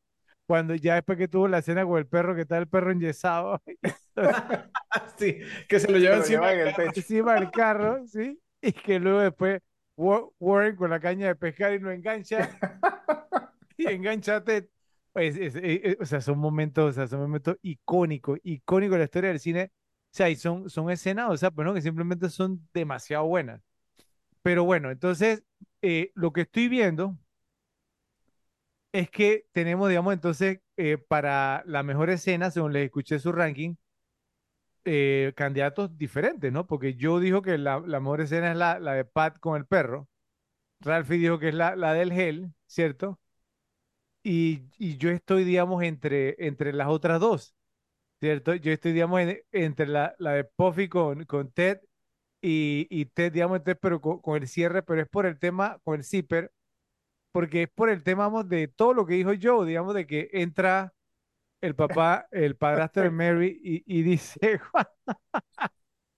cuando 0.47 0.74
ya 0.74 0.94
después 0.97 1.18
que 1.18 1.28
tuvo 1.28 1.48
la 1.48 1.58
escena 1.58 1.84
con 1.86 1.98
el 1.98 2.06
perro, 2.06 2.34
que 2.34 2.42
está 2.42 2.58
el 2.58 2.68
perro 2.68 2.90
enyesado 2.92 3.62
Sí, 5.18 5.39
que 5.68 5.81
se 5.81 5.90
lo 5.90 5.98
lleva 5.98 6.16
encima. 6.16 6.52
lleva 6.52 6.52
en 6.52 6.68
el 6.68 6.74
techo. 6.74 7.00
encima 7.00 7.34
del 7.34 7.50
carro, 7.50 8.06
¿sí? 8.06 8.39
Y 8.62 8.73
que 8.73 8.98
luego 8.98 9.20
después 9.20 9.60
Wa- 9.97 10.26
Warren 10.40 10.76
con 10.76 10.90
la 10.90 10.98
caña 11.00 11.26
de 11.28 11.36
pescar 11.36 11.73
y 11.74 11.78
lo 11.78 11.90
engancha, 11.90 12.58
y 13.76 13.86
engancha 13.86 14.36
a 14.36 14.44
Ted. 14.44 14.66
Pues, 15.12 15.36
es- 15.36 15.55
es- 15.56 15.81
es- 15.84 15.97
o 16.00 16.05
sea, 16.06 16.20
son 16.20 16.39
momentos, 16.39 16.90
o 16.90 16.92
sea, 16.92 17.06
son 17.06 17.20
momentos 17.20 17.56
icónicos, 17.62 18.39
icónicos 18.42 18.94
de 18.94 18.98
la 18.98 19.05
historia 19.05 19.31
del 19.31 19.40
cine. 19.40 19.70
O 19.74 20.16
sea, 20.16 20.28
y 20.31 20.36
son, 20.36 20.70
son 20.70 20.90
escenas, 20.90 21.31
o 21.31 21.36
sea, 21.36 21.50
pues 21.50 21.66
no, 21.66 21.74
que 21.74 21.82
simplemente 21.82 22.28
son 22.31 22.68
demasiado 22.73 23.24
buenas. 23.26 23.60
Pero 24.42 24.64
bueno, 24.64 24.90
entonces, 24.90 25.44
eh, 25.82 26.12
lo 26.14 26.32
que 26.32 26.42
estoy 26.42 26.68
viendo 26.68 27.18
es 28.94 29.10
que 29.10 29.47
tenemos, 29.52 29.90
digamos, 29.90 30.14
entonces, 30.14 30.60
eh, 30.78 30.98
para 30.98 31.62
la 31.66 31.84
mejor 31.84 32.10
escena, 32.10 32.50
según 32.52 32.73
les 32.74 32.86
escuché 32.86 33.18
su 33.20 33.32
ranking, 33.32 33.76
eh, 34.84 35.32
candidatos 35.36 35.97
diferentes, 35.97 36.52
¿no? 36.52 36.66
Porque 36.66 36.94
yo 36.94 37.20
dijo 37.20 37.42
que 37.42 37.58
la, 37.58 37.81
la 37.81 38.00
mejor 38.00 38.20
escena 38.20 38.50
es 38.52 38.56
la, 38.56 38.78
la 38.78 38.92
de 38.94 39.05
Pat 39.05 39.39
con 39.40 39.56
el 39.56 39.66
perro. 39.66 40.08
Ralphie 40.81 41.18
dijo 41.18 41.39
que 41.39 41.50
es 41.50 41.55
la, 41.55 41.76
la 41.76 41.94
del 41.94 42.12
gel, 42.12 42.52
¿cierto? 42.66 43.20
Y, 44.23 44.62
y 44.78 44.97
yo 44.97 45.10
estoy, 45.10 45.44
digamos, 45.44 45.82
entre, 45.82 46.34
entre 46.47 46.73
las 46.73 46.89
otras 46.89 47.20
dos, 47.20 47.55
¿cierto? 48.20 48.55
Yo 48.55 48.73
estoy, 48.73 48.92
digamos, 48.92 49.20
en- 49.23 49.40
entre 49.52 49.86
la, 49.89 50.14
la 50.18 50.32
de 50.34 50.44
Puffy 50.44 50.89
con, 50.89 51.24
con 51.26 51.52
Ted 51.52 51.81
y, 52.42 52.86
y 52.90 53.06
Ted, 53.06 53.32
digamos, 53.32 53.58
entonces, 53.58 53.78
pero 53.82 54.00
con, 54.00 54.20
con 54.20 54.42
el 54.42 54.48
cierre, 54.48 54.82
pero 54.82 55.02
es 55.02 55.08
por 55.08 55.26
el 55.26 55.39
tema, 55.39 55.78
con 55.84 55.97
el 55.97 56.05
zipper, 56.05 56.52
porque 57.34 57.64
es 57.64 57.70
por 57.70 57.90
el 57.90 58.04
tema, 58.04 58.24
vamos, 58.28 58.48
de 58.48 58.68
todo 58.68 58.94
lo 58.94 59.06
que 59.06 59.16
dijo 59.16 59.32
Joe, 59.42 59.66
digamos, 59.68 59.94
de 59.94 60.06
que 60.08 60.30
entra 60.34 60.94
el 61.62 61.74
papá, 61.76 62.28
el 62.32 62.56
padrastro 62.56 63.04
de 63.04 63.10
Mary 63.10 63.60
y, 63.64 63.84
y 64.00 64.02
dice, 64.04 64.60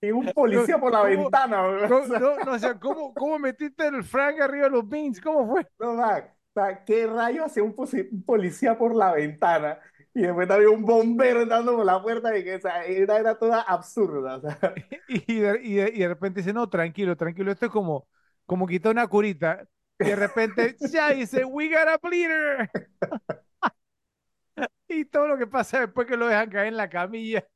Y 0.00 0.10
un 0.12 0.32
policía 0.32 0.78
por 0.78 0.92
la 0.92 1.02
¿Cómo- 1.02 1.30
ventana. 1.30 1.62
¿no? 1.62 1.86
no, 1.88 1.98
O 2.02 2.06
sea, 2.06 2.18
no, 2.18 2.52
o 2.52 2.58
sea, 2.58 2.78
¿cómo, 2.78 3.14
cómo 3.14 3.38
metiste 3.38 3.86
el 3.86 4.04
Frank 4.04 4.40
arriba 4.40 4.64
de 4.64 4.70
los 4.70 4.88
beans? 4.88 5.20
¿Cómo 5.20 5.46
fue? 5.50 5.66
no, 5.78 5.96
sea, 5.96 6.34
o 6.54 6.60
sea, 6.60 6.84
¿qué 6.84 7.06
rayo 7.06 7.44
hacía 7.44 7.62
un, 7.62 7.74
un 8.12 8.22
policía 8.24 8.78
por 8.78 8.94
la 8.94 9.12
ventana? 9.12 9.78
Y 10.14 10.22
después 10.22 10.50
había 10.50 10.70
un 10.70 10.82
bombero 10.84 11.42
entrando 11.42 11.76
por 11.76 11.84
la 11.84 12.02
puerta 12.02 12.36
y 12.36 12.44
que 12.44 12.56
o 12.56 12.60
sea, 12.60 12.84
era, 12.84 13.18
era 13.18 13.38
toda 13.38 13.60
absurda. 13.62 14.36
O 14.36 14.40
sea, 14.40 14.58
Y 15.08 15.40
de, 15.40 15.60
y 15.62 15.74
de- 15.74 15.92
y 15.94 15.98
de 16.00 16.08
repente 16.08 16.40
dice, 16.40 16.52
no, 16.52 16.68
tranquilo, 16.68 17.16
tranquilo, 17.16 17.52
esto 17.52 17.66
es 17.66 17.72
como, 17.72 18.08
como 18.46 18.66
quitar 18.66 18.92
una 18.92 19.06
curita. 19.08 19.66
Y 20.02 20.08
de 20.08 20.16
repente, 20.16 20.76
ya 20.92 21.10
dice, 21.12 21.44
we 21.44 21.68
got 21.68 21.88
a 21.88 21.98
bleeder. 21.98 22.70
Y 24.88 25.04
todo 25.06 25.26
lo 25.28 25.38
que 25.38 25.46
pasa 25.46 25.80
después 25.80 26.06
que 26.06 26.16
lo 26.16 26.28
dejan 26.28 26.50
caer 26.50 26.68
en 26.68 26.76
la 26.76 26.88
camilla. 26.88 27.46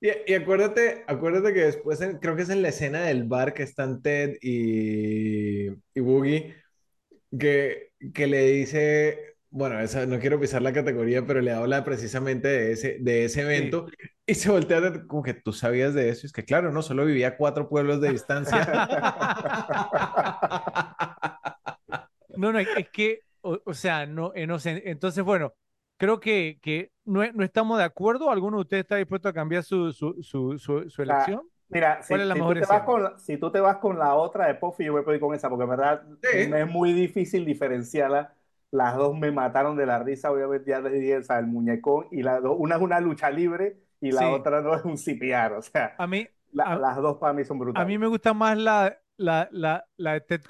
Y, 0.00 0.08
y 0.26 0.34
acuérdate, 0.34 1.04
acuérdate 1.06 1.54
que 1.54 1.60
después, 1.64 2.00
en- 2.00 2.18
creo 2.18 2.36
que 2.36 2.42
es 2.42 2.50
en 2.50 2.62
la 2.62 2.68
escena 2.68 3.02
del 3.04 3.24
bar 3.24 3.54
que 3.54 3.62
están 3.62 4.02
Ted 4.02 4.36
y, 4.42 5.68
y 5.70 6.00
Boogie, 6.00 6.56
que, 7.38 7.92
que 8.14 8.26
le 8.28 8.44
dice, 8.46 9.33
bueno, 9.54 9.78
esa, 9.80 10.04
no 10.06 10.18
quiero 10.18 10.38
pisar 10.40 10.62
la 10.62 10.72
categoría, 10.72 11.24
pero 11.26 11.40
le 11.40 11.52
habla 11.52 11.84
precisamente 11.84 12.48
de 12.48 12.72
ese, 12.72 12.98
de 13.00 13.24
ese 13.24 13.42
evento 13.42 13.86
y 14.26 14.34
se 14.34 14.50
voltea 14.50 14.80
de- 14.80 15.06
como 15.06 15.22
que 15.22 15.34
tú 15.34 15.52
sabías 15.52 15.94
de 15.94 16.08
eso. 16.10 16.22
Y 16.24 16.26
es 16.26 16.32
que 16.32 16.44
claro, 16.44 16.72
no, 16.72 16.82
solo 16.82 17.04
vivía 17.06 17.28
a 17.28 17.36
cuatro 17.36 17.68
pueblos 17.68 18.00
de 18.00 18.10
distancia. 18.10 18.66
No, 22.34 22.52
no, 22.52 22.58
es 22.58 22.88
que, 22.90 23.20
o, 23.42 23.60
o 23.64 23.74
sea, 23.74 24.06
no, 24.06 24.32
no 24.46 24.58
sé. 24.58 24.82
Entonces, 24.86 25.22
bueno, 25.24 25.54
creo 25.96 26.20
que, 26.20 26.58
que 26.62 26.92
no, 27.04 27.20
no 27.32 27.44
estamos 27.44 27.78
de 27.78 27.84
acuerdo. 27.84 28.30
¿Alguno 28.30 28.58
de 28.58 28.62
ustedes 28.62 28.82
está 28.84 28.96
dispuesto 28.96 29.28
a 29.28 29.32
cambiar 29.32 29.62
su, 29.62 29.92
su, 29.92 30.22
su, 30.22 30.58
su, 30.58 30.90
su 30.90 31.02
elección? 31.02 31.42
mira, 31.68 32.02
si, 32.02 32.08
¿Cuál 32.08 32.20
es 32.22 32.26
la 32.28 32.34
si 32.34 32.44
tú 32.44 32.56
te 32.56 32.66
vas 32.66 32.82
con 32.84 33.02
la, 33.02 33.18
si 33.18 33.36
tú 33.38 33.50
te 33.50 33.60
vas 33.60 33.76
con 33.78 33.98
la 33.98 34.14
otra 34.14 34.46
de 34.46 34.54
Puffy, 34.54 34.84
yo 34.84 34.92
voy 34.92 35.02
a 35.06 35.14
ir 35.14 35.20
con 35.20 35.34
esa, 35.34 35.48
porque 35.48 35.64
en 35.64 35.70
verdad 35.70 36.02
Sí. 36.22 36.28
es 36.32 36.66
muy 36.70 36.92
difícil 36.92 37.44
diferenciarla. 37.44 38.34
Las 38.74 38.96
dos 38.96 39.16
me 39.16 39.30
mataron 39.32 39.76
de 39.76 39.86
la 39.86 39.98
risa, 40.02 40.30
obviamente 40.32 40.70
ya 40.70 40.80
les 40.80 40.92
dije, 40.94 41.18
o 41.18 41.22
sea, 41.22 41.38
el 41.38 41.46
muñecón, 41.46 42.06
y 42.10 42.22
la 42.22 42.40
dos, 42.40 42.56
una 42.58 42.76
es 42.76 42.82
una 42.82 43.00
lucha 43.00 43.30
libre 43.30 43.78
y 44.00 44.10
la 44.12 44.20
Sí. 44.20 44.26
otra 44.26 44.60
no 44.62 44.74
es 44.74 44.84
un 44.84 44.98
CPR, 44.98 45.54
o 45.56 45.62
sea, 45.62 45.94
A 45.96 46.06
mí, 46.06 46.26
la- 46.52 46.64
a- 46.64 46.76
las 46.78 46.96
dos 46.96 47.18
para 47.18 47.32
mí 47.32 47.44
son 47.44 47.58
a 47.58 47.60
brutales. 47.60 47.88
mí 47.88 47.98
me 47.98 48.06
gusta 48.08 48.34
más 48.34 48.58
la, 48.58 48.98
la, 49.16 49.48
la, 49.52 49.84
la 49.96 50.12
de 50.14 50.20
Ted 50.22 50.42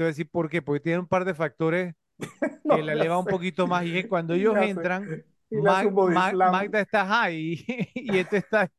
a 0.00 0.04
decir 0.04 0.28
por 0.30 0.48
qué. 0.48 0.62
Porque 0.62 0.80
tiene 0.80 1.00
un 1.00 1.06
par 1.08 1.24
de 1.24 1.34
factores 1.34 1.94
No, 2.64 2.76
que 2.76 2.82
la 2.82 2.92
eleva 2.94 3.18
un 3.18 3.24
sé. 3.24 3.30
poquito 3.30 3.66
más. 3.66 3.84
Y 3.84 3.98
es 3.98 4.06
cuando 4.06 4.34
ellos 4.34 4.54
sé. 4.54 4.70
entran, 4.70 5.04
Mag- 5.50 5.86
un 5.86 6.12
Mag-. 6.12 6.34
Magda 6.36 6.80
está 6.80 7.06
high 7.06 7.64
y, 7.94 8.18
este 8.18 8.38
está, 8.38 8.70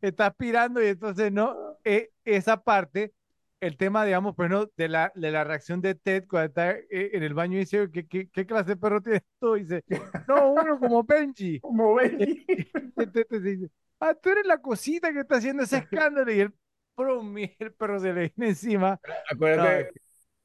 está 0.00 0.26
aspirando 0.26 0.82
y 0.82 0.88
entonces 0.88 1.32
no, 1.32 1.56
eh, 1.84 2.10
esa 2.24 2.62
parte, 2.62 3.12
el 3.60 3.76
tema, 3.76 4.04
digamos, 4.04 4.34
pues 4.34 4.50
no, 4.50 4.66
de 4.76 4.88
la, 4.88 5.12
de 5.14 5.30
la 5.30 5.44
reacción 5.44 5.80
de 5.80 5.94
Ted 5.94 6.24
cuando 6.28 6.48
está 6.48 6.72
eh, 6.72 7.10
en 7.12 7.22
el 7.22 7.34
baño 7.34 7.56
y 7.56 7.60
dice, 7.60 7.88
¿qué, 7.92 8.06
qué, 8.06 8.28
qué 8.28 8.46
clase 8.46 8.70
de 8.70 8.76
perro 8.76 9.00
tienes 9.02 9.22
tú? 9.38 9.56
Y 9.56 9.64
dice, 9.64 9.84
no, 10.28 10.52
uno 10.52 10.78
como 10.78 11.04
Benji. 11.04 11.60
Como 11.60 11.94
Benji. 11.94 12.44
Y 12.96 13.06
Ted 13.06 13.26
te 13.28 13.40
dice, 13.40 13.70
ah, 14.00 14.14
tú 14.14 14.30
eres 14.30 14.46
la 14.46 14.58
cosita 14.58 15.12
que 15.12 15.20
está 15.20 15.36
haciendo 15.36 15.62
ese 15.62 15.78
escándalo 15.78 16.30
y 16.32 16.48
brum, 16.96 17.38
y 17.38 17.56
el 17.58 17.72
perro 17.72 17.98
se 18.00 18.12
le 18.12 18.32
viene 18.34 18.50
encima. 18.50 19.00
Acuérdate, 19.30 19.92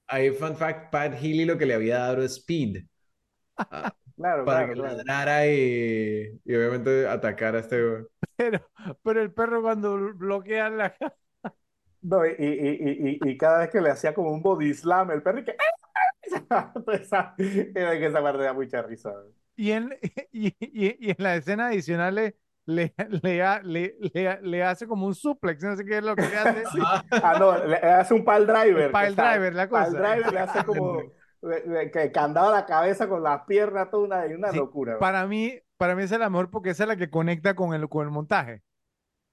ahí 0.08 0.32
fun 0.32 0.56
fact, 0.56 0.92
Pat 0.92 1.14
Healy 1.14 1.46
lo 1.46 1.58
que 1.58 1.66
le 1.66 1.74
había 1.74 2.00
dado 2.00 2.14
era 2.18 2.26
speed. 2.26 2.86
ah, 3.58 3.94
Claro, 4.16 4.46
para 4.46 4.60
claro, 4.60 4.74
que 4.74 4.80
claro. 4.80 4.98
ladrara 4.98 5.48
y, 5.48 6.40
y 6.46 6.56
obviamente 6.56 7.08
atacara 7.08 7.58
a 7.58 7.62
este... 7.62 8.06
Pero, 8.38 8.60
pero 9.04 9.22
el 9.22 9.34
perro 9.34 9.62
cuando 9.62 10.14
bloquea 10.14 10.70
la... 10.70 10.96
No, 12.06 12.26
y, 12.26 12.30
y, 12.38 12.46
y, 12.46 13.20
y, 13.24 13.30
y 13.32 13.38
cada 13.38 13.60
vez 13.60 13.70
que 13.70 13.82
le 13.82 13.90
hacía 13.90 14.14
como 14.14 14.32
un 14.32 14.42
body 14.42 14.74
slam, 14.74 15.12
el 15.12 15.24
perro 15.24 15.40
y 15.40 15.46
que... 15.46 15.56
Esa, 16.92 17.34
que 17.38 18.06
esa 18.06 18.22
parte 18.22 18.44
da 18.44 18.54
mucha 18.54 18.82
risa. 18.82 19.14
Y 19.56 19.72
en, 19.72 19.98
y, 20.32 20.48
y, 20.60 21.08
y 21.08 21.10
en 21.12 21.16
las 21.20 21.40
escenas 21.40 21.72
adicionales 21.72 22.34
le, 22.66 22.94
le, 23.22 23.60
le, 23.64 23.96
le, 24.14 24.40
le 24.42 24.64
hace 24.64 24.88
como 24.88 25.06
un 25.06 25.16
suplex, 25.16 25.64
no 25.64 25.76
sé 25.76 25.86
qué 25.86 25.98
es 25.98 26.04
lo 26.04 26.16
que 26.16 26.24
le 26.24 26.36
hace. 26.38 26.64
Sí. 26.72 26.80
Ah, 27.12 27.38
no, 27.40 27.58
le, 27.66 27.76
hace 27.78 28.14
un 28.14 28.26
pile 28.26 28.46
driver. 28.46 28.92
Está- 28.92 29.32
driver, 29.32 29.54
la 29.54 29.70
cosa. 29.70 29.86
Pile 29.86 30.00
driver 30.00 30.34
le 30.34 30.40
hace 30.40 30.66
como 30.66 30.98
que 31.94 32.12
candado 32.12 32.50
a 32.50 32.52
la 32.54 32.66
cabeza 32.66 33.08
con 33.08 33.22
las 33.22 33.42
piernas, 33.46 33.90
toda 33.92 34.04
una, 34.06 34.26
una 34.36 34.52
Sí, 34.52 34.58
locura. 34.58 34.98
Para 35.00 35.28
mí, 35.28 35.60
para 35.78 35.96
mí 35.96 36.04
esa 36.04 36.16
es 36.16 36.20
la 36.22 36.30
mejor 36.30 36.50
porque 36.50 36.72
esa 36.72 36.84
es 36.84 36.88
la 36.88 36.98
que 36.98 37.10
conecta 37.10 37.54
con 37.56 37.74
el, 37.74 37.88
con 37.88 38.04
el 38.06 38.12
montaje. 38.12 38.64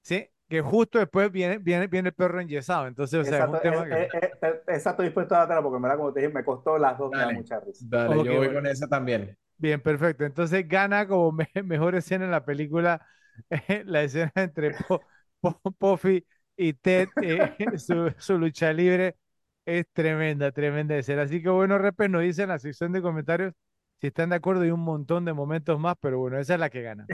¿Sí? 0.02 0.28
Que 0.52 0.60
justo 0.60 0.98
después 0.98 1.30
viene, 1.32 1.58
viene, 1.58 1.86
viene 1.86 2.08
el 2.10 2.14
perro 2.14 2.40
enyesado. 2.40 2.86
Entonces, 2.86 3.18
o 3.20 3.24
sea, 3.24 3.40
es 3.40 3.46
un 3.46 3.58
Exacto, 3.58 3.58
tema 3.58 3.86
eh, 3.88 3.88
que... 3.88 4.12
eh, 4.12 4.30
eh, 4.42 4.60
esa 4.68 4.90
estoy 4.90 5.06
dispuesto 5.06 5.34
a 5.34 5.38
dártela 5.38 5.62
porque 5.62 5.80
verdad, 5.80 5.96
como 5.96 6.12
te 6.12 6.20
dije, 6.20 6.32
me 6.32 6.44
costó 6.44 6.76
las 6.78 6.98
dos, 6.98 7.14
me 7.14 7.22
da 7.22 7.30
Dale. 7.30 7.30
mucha 7.30 7.60
risa. 7.60 7.86
Dale, 7.88 8.20
Ok, 8.20 8.24
yo 8.24 8.34
voy 8.34 8.52
bueno. 8.52 8.52
con 8.52 8.66
esa 8.66 8.88
también. 8.88 9.36
Bien, 9.58 9.80
perfecto. 9.80 10.24
Entonces 10.24 10.66
gana 10.68 11.06
como 11.06 11.32
me- 11.32 11.48
mejor 11.64 11.94
escena 11.94 12.24
en 12.24 12.30
la 12.30 12.44
película 12.44 13.06
eh, 13.50 13.82
la 13.86 14.02
escena 14.02 14.32
entre 14.36 14.72
Po- 14.72 15.04
Po- 15.40 15.60
Puffy 15.78 16.26
y 16.56 16.72
Ted, 16.74 17.10
eh, 17.20 17.54
su, 17.78 18.12
su 18.18 18.38
lucha 18.38 18.72
libre 18.72 19.16
es 19.64 19.86
tremenda, 19.92 20.50
tremenda 20.52 20.96
escena. 20.96 21.22
Así 21.22 21.42
que 21.42 21.48
bueno, 21.50 21.78
Repes 21.78 22.10
nos 22.10 22.22
dice 22.22 22.42
en 22.42 22.48
la 22.50 22.58
sección 22.58 22.92
de 22.92 23.02
comentarios 23.02 23.54
si 24.00 24.08
están 24.08 24.30
de 24.30 24.36
acuerdo 24.36 24.64
y 24.64 24.70
un 24.72 24.80
montón 24.80 25.24
de 25.24 25.32
momentos 25.32 25.78
más, 25.78 25.94
pero 26.00 26.18
bueno, 26.18 26.38
esa 26.38 26.54
es 26.54 26.60
la 26.60 26.70
que 26.70 26.82
gana. 26.82 27.10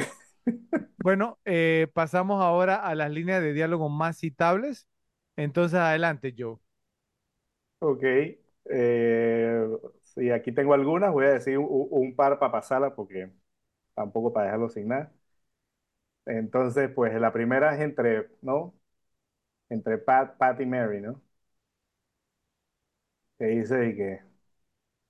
Bueno, 1.08 1.38
eh, 1.46 1.86
pasamos 1.94 2.44
ahora 2.44 2.76
a 2.76 2.94
las 2.94 3.10
líneas 3.10 3.40
de 3.40 3.54
diálogo 3.54 3.88
más 3.88 4.18
citables. 4.18 4.86
Entonces, 5.36 5.78
adelante, 5.78 6.34
Joe. 6.36 6.58
Ok. 7.78 8.02
Eh, 8.70 9.66
aquí 10.34 10.52
tengo 10.52 10.74
algunas, 10.74 11.10
voy 11.10 11.24
a 11.24 11.30
decir 11.30 11.56
un, 11.58 12.14
par 12.14 12.38
para 12.38 12.52
pasarlas 12.52 12.92
porque 12.94 13.32
tampoco 13.94 14.34
para 14.34 14.46
dejarlo 14.48 14.68
sin 14.68 14.88
nada. 14.88 15.10
Entonces, 16.26 16.90
pues 16.94 17.12
la 17.20 17.32
primera 17.32 17.74
es 17.74 17.80
entre, 17.80 18.28
¿no? 18.42 18.74
Entre 19.70 19.98
Pat, 19.98 20.38
Pat 20.38 20.60
y 20.60 20.66
Mary, 20.66 21.00
¿no? 21.02 21.22
Que 23.38 23.46
dice 23.46 23.88
y 23.88 23.96
que 23.96 24.20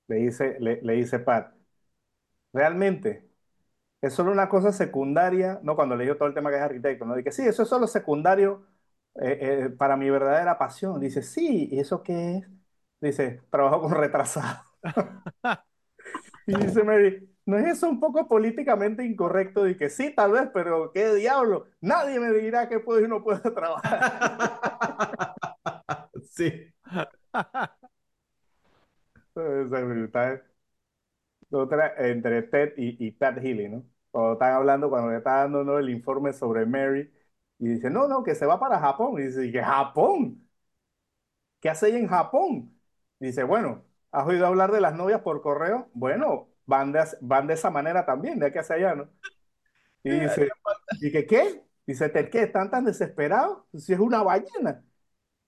le 0.08 0.16
dice, 0.16 0.56
le, 0.60 0.80
le 0.82 0.94
dice 0.94 1.18
Pat, 1.20 1.54
realmente 2.52 3.27
es 4.00 4.14
solo 4.14 4.32
una 4.32 4.48
cosa 4.48 4.72
secundaria, 4.72 5.60
¿no? 5.62 5.76
Cuando 5.76 5.96
le 5.96 6.04
digo 6.04 6.16
todo 6.16 6.28
el 6.28 6.34
tema 6.34 6.50
que 6.50 6.56
es 6.56 6.62
arquitecto, 6.62 7.04
¿no? 7.04 7.16
Dice, 7.16 7.32
sí, 7.32 7.42
eso 7.46 7.62
es 7.62 7.68
solo 7.68 7.86
secundario 7.86 8.64
eh, 9.20 9.64
eh, 9.66 9.70
para 9.70 9.96
mi 9.96 10.10
verdadera 10.10 10.58
pasión. 10.58 11.00
Dice, 11.00 11.22
sí, 11.22 11.68
¿y 11.72 11.80
eso 11.80 12.02
qué 12.02 12.36
es? 12.38 12.48
Dice, 13.00 13.42
trabajo 13.50 13.82
con 13.82 13.92
retrasados. 13.94 14.66
Y 16.46 16.54
dice 16.56 16.82
Mary, 16.84 17.28
¿no 17.46 17.58
es 17.58 17.66
eso 17.66 17.88
un 17.88 18.00
poco 18.00 18.26
políticamente 18.28 19.04
incorrecto? 19.04 19.64
Que 19.78 19.90
sí, 19.90 20.14
tal 20.14 20.32
vez, 20.32 20.48
pero 20.52 20.92
qué 20.92 21.14
diablo, 21.14 21.66
nadie 21.80 22.18
me 22.20 22.32
dirá 22.32 22.68
que 22.68 22.80
puedo 22.80 23.00
y 23.04 23.08
no 23.08 23.22
puedo 23.22 23.40
trabajar. 23.54 24.06
Sí. 26.32 26.72
Esa 29.34 29.78
es 29.80 29.86
brutal. 29.88 30.44
Otra 31.50 31.94
entre 31.98 32.42
Ted 32.42 32.74
y, 32.76 33.06
y 33.06 33.10
Pat 33.12 33.38
Healy, 33.38 33.68
¿no? 33.68 33.84
Cuando 34.10 34.32
están 34.34 34.52
hablando, 34.54 34.90
cuando 34.90 35.10
le 35.10 35.18
está 35.18 35.38
dando 35.42 35.64
¿no? 35.64 35.78
el 35.78 35.90
informe 35.90 36.32
sobre 36.32 36.66
Mary, 36.66 37.10
y 37.58 37.68
dice, 37.68 37.90
no, 37.90 38.06
no, 38.08 38.22
que 38.24 38.34
se 38.34 38.46
va 38.46 38.60
para 38.60 38.78
Japón. 38.78 39.20
Y 39.20 39.24
dice, 39.26 39.50
¿qué 39.52 39.62
Japón? 39.62 40.48
¿Qué 41.60 41.68
hace 41.70 41.88
ella 41.88 41.98
en 41.98 42.06
Japón? 42.08 42.78
Dice, 43.18 43.42
bueno, 43.44 43.84
¿has 44.12 44.26
oído 44.26 44.46
hablar 44.46 44.72
de 44.72 44.80
las 44.80 44.94
novias 44.94 45.20
por 45.22 45.42
correo? 45.42 45.90
Bueno, 45.94 46.48
van 46.66 46.92
de, 46.92 47.04
van 47.20 47.46
de 47.46 47.54
esa 47.54 47.70
manera 47.70 48.06
también, 48.06 48.38
de 48.38 48.46
aquí 48.46 48.58
hacia 48.58 48.76
allá, 48.76 48.94
¿no? 48.94 49.08
Y 50.04 50.10
dice, 50.20 50.50
¿y 51.00 51.12
que 51.12 51.26
qué? 51.26 51.62
Dice, 51.86 52.08
¿Ted 52.10 52.30
qué? 52.30 52.42
¿Están 52.44 52.70
tan 52.70 52.84
desesperados? 52.84 53.64
Si 53.78 53.92
es 53.92 53.98
una 54.00 54.22
ballena. 54.22 54.84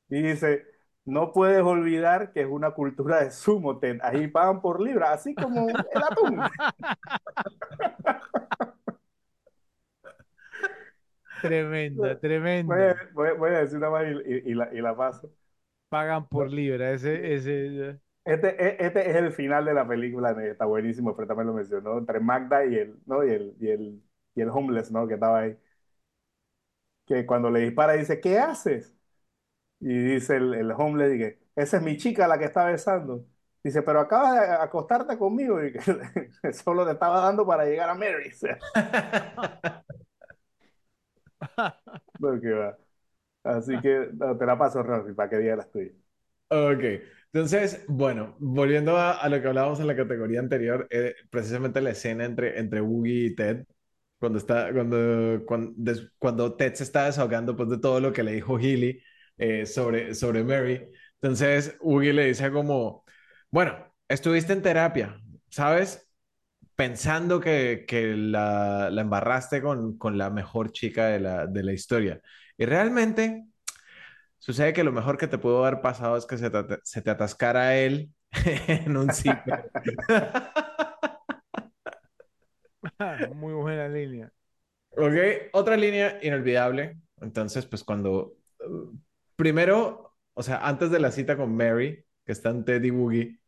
Y 0.08 0.22
dice, 0.22 0.64
no 1.04 1.32
puedes 1.32 1.62
olvidar 1.62 2.32
que 2.32 2.42
es 2.42 2.46
una 2.48 2.72
cultura 2.72 3.22
de 3.22 3.30
sumo, 3.30 3.78
Ted. 3.78 3.98
Ahí 4.02 4.28
pagan 4.28 4.60
por 4.62 4.80
libra, 4.80 5.12
así 5.12 5.34
como 5.34 5.68
el 5.68 6.02
atún. 6.02 6.40
Tremenda, 11.40 12.18
Voy 12.64 12.78
tremenda. 12.78 12.82
a, 12.82 12.96
voy 13.14 13.28
a- 13.28 13.32
voy 13.34 13.50
a 13.50 13.58
decir 13.60 13.78
una 13.78 13.90
más 13.90 14.04
y, 14.06 14.32
y- 14.32 14.50
y 14.52 14.54
la, 14.54 14.72
y 14.74 14.80
la 14.80 14.96
paso. 14.96 15.30
Pagan 15.88 16.26
por 16.28 16.50
libra. 16.52 16.92
Ese, 16.92 17.34
ese. 17.34 18.00
Este, 18.24 18.48
e- 18.62 18.76
este 18.86 19.10
es 19.10 19.16
el 19.16 19.32
final 19.32 19.64
de 19.64 19.74
la 19.74 19.86
película, 19.88 20.30
está 20.44 20.66
buenísimo, 20.66 21.14
también 21.16 21.46
lo 21.48 21.54
mencionó, 21.54 21.98
entre 21.98 22.20
Magda 22.20 22.64
y 22.66 22.76
el, 22.76 22.98
¿no? 23.06 23.24
y 23.24 23.30
el, 23.30 23.56
y 23.60 23.68
el, 23.70 24.02
y 24.34 24.40
el 24.42 24.50
homeless, 24.50 24.90
¿no? 24.92 25.06
Que 25.08 25.14
estaba 25.14 25.40
ahí. 25.40 25.56
Que 27.06 27.26
cuando 27.26 27.50
le 27.50 27.60
dispara 27.60 27.94
dice, 27.94 28.20
¿qué 28.20 28.38
haces? 28.38 28.96
Y 29.80 29.88
dice 30.14 30.36
el, 30.36 30.54
el 30.54 30.72
homeless, 30.72 31.12
dice, 31.12 31.40
esa 31.56 31.76
es 31.78 31.82
mi 31.82 31.96
chica 31.96 32.28
la 32.28 32.38
que 32.38 32.44
está 32.46 32.66
besando. 32.66 33.26
Dice, 33.62 33.82
pero 33.82 34.00
acabas 34.00 34.40
de 34.40 34.54
acostarte 34.54 35.18
conmigo 35.18 35.62
y 35.64 35.72
que 36.42 36.52
solo 36.52 36.84
te 36.86 36.92
estaba 36.92 37.20
dando 37.20 37.46
para 37.46 37.64
llegar 37.66 37.90
a 37.90 37.94
Mary. 37.94 38.30
No, 42.18 42.40
que 42.40 42.52
va. 42.52 42.78
Así 43.44 43.80
que 43.80 44.10
no, 44.14 44.36
te 44.38 44.46
la 44.46 44.58
paso, 44.58 44.82
Rory, 44.84 45.14
para 45.14 45.30
que 45.30 45.38
digas 45.38 45.58
las 45.58 45.70
tuyas. 45.72 45.94
Ok, 46.52 46.82
entonces, 47.32 47.84
bueno, 47.86 48.34
volviendo 48.40 48.96
a, 48.96 49.12
a 49.12 49.28
lo 49.28 49.40
que 49.40 49.46
hablábamos 49.48 49.78
en 49.78 49.86
la 49.86 49.94
categoría 49.96 50.40
anterior, 50.40 50.88
eh, 50.90 51.14
precisamente 51.30 51.80
la 51.80 51.90
escena 51.90 52.24
entre, 52.24 52.58
entre 52.58 52.80
Woogie 52.80 53.26
y 53.26 53.34
Ted, 53.36 53.64
cuando, 54.18 54.38
está, 54.38 54.72
cuando, 54.72 55.44
cuando, 55.46 55.92
cuando 56.18 56.54
Ted 56.56 56.74
se 56.74 56.82
está 56.84 57.06
desahogando 57.06 57.56
pues, 57.56 57.68
de 57.70 57.78
todo 57.78 58.00
lo 58.00 58.12
que 58.12 58.24
le 58.24 58.32
dijo 58.32 58.58
Healy 58.58 59.00
eh, 59.40 59.66
sobre, 59.66 60.14
sobre 60.14 60.44
Mary. 60.44 60.88
Entonces, 61.20 61.76
Woogie 61.80 62.12
le 62.12 62.26
dice 62.26 62.50
como, 62.52 63.04
bueno, 63.50 63.92
estuviste 64.08 64.52
en 64.52 64.62
terapia, 64.62 65.20
¿sabes? 65.50 66.08
Pensando 66.76 67.40
que, 67.40 67.84
que 67.88 68.14
la, 68.16 68.90
la 68.90 69.00
embarraste 69.02 69.62
con, 69.62 69.98
con 69.98 70.18
la 70.18 70.30
mejor 70.30 70.72
chica 70.72 71.06
de 71.08 71.20
la, 71.20 71.46
de 71.46 71.62
la 71.62 71.72
historia. 71.72 72.20
Y 72.58 72.64
realmente... 72.66 73.44
Sucede 74.38 74.72
que 74.72 74.84
lo 74.84 74.92
mejor 74.92 75.18
que 75.18 75.26
te 75.26 75.38
pudo 75.38 75.64
haber 75.64 75.80
pasado 75.82 76.16
es 76.16 76.26
que 76.26 76.38
se 76.38 76.50
te, 76.50 76.78
se 76.82 77.02
te 77.02 77.10
atascara 77.10 77.76
él 77.76 78.10
en 78.68 78.96
un 78.96 79.12
zipper. 79.12 79.70
Muy 83.34 83.54
buena 83.54 83.88
línea. 83.88 84.30
Ok, 84.96 85.12
otra 85.52 85.76
línea 85.76 86.18
inolvidable. 86.22 86.98
Entonces, 87.20 87.66
pues 87.66 87.84
cuando... 87.84 88.34
primero, 89.40 90.16
o 90.34 90.42
sea, 90.44 90.58
antes 90.66 90.90
de 90.90 91.00
la 91.00 91.10
cita 91.12 91.36
con 91.36 91.56
Mary, 91.56 92.04
que 92.24 92.32
están 92.32 92.64
Teddy 92.64 92.90
Boogie, 92.90 93.40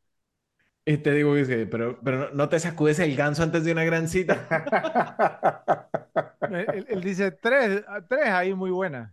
y 0.85 0.99
Teddy 0.99 1.23
Boogie 1.25 1.41
dice, 1.45 1.67
pero, 1.67 2.01
pero 2.05 2.19
no, 2.19 2.31
no 2.33 2.49
te 2.51 2.61
sacudes 2.61 2.99
el 3.01 3.17
ganso 3.17 3.43
antes 3.45 3.65
de 3.65 3.73
una 3.73 3.85
gran 3.85 4.09
cita. 4.09 4.47
Él, 6.51 6.87
él- 6.89 7.01
dice 7.03 7.31
tres, 7.33 7.85
tres 8.09 8.29
ahí 8.29 8.55
muy 8.55 8.71
buenas. 8.71 9.13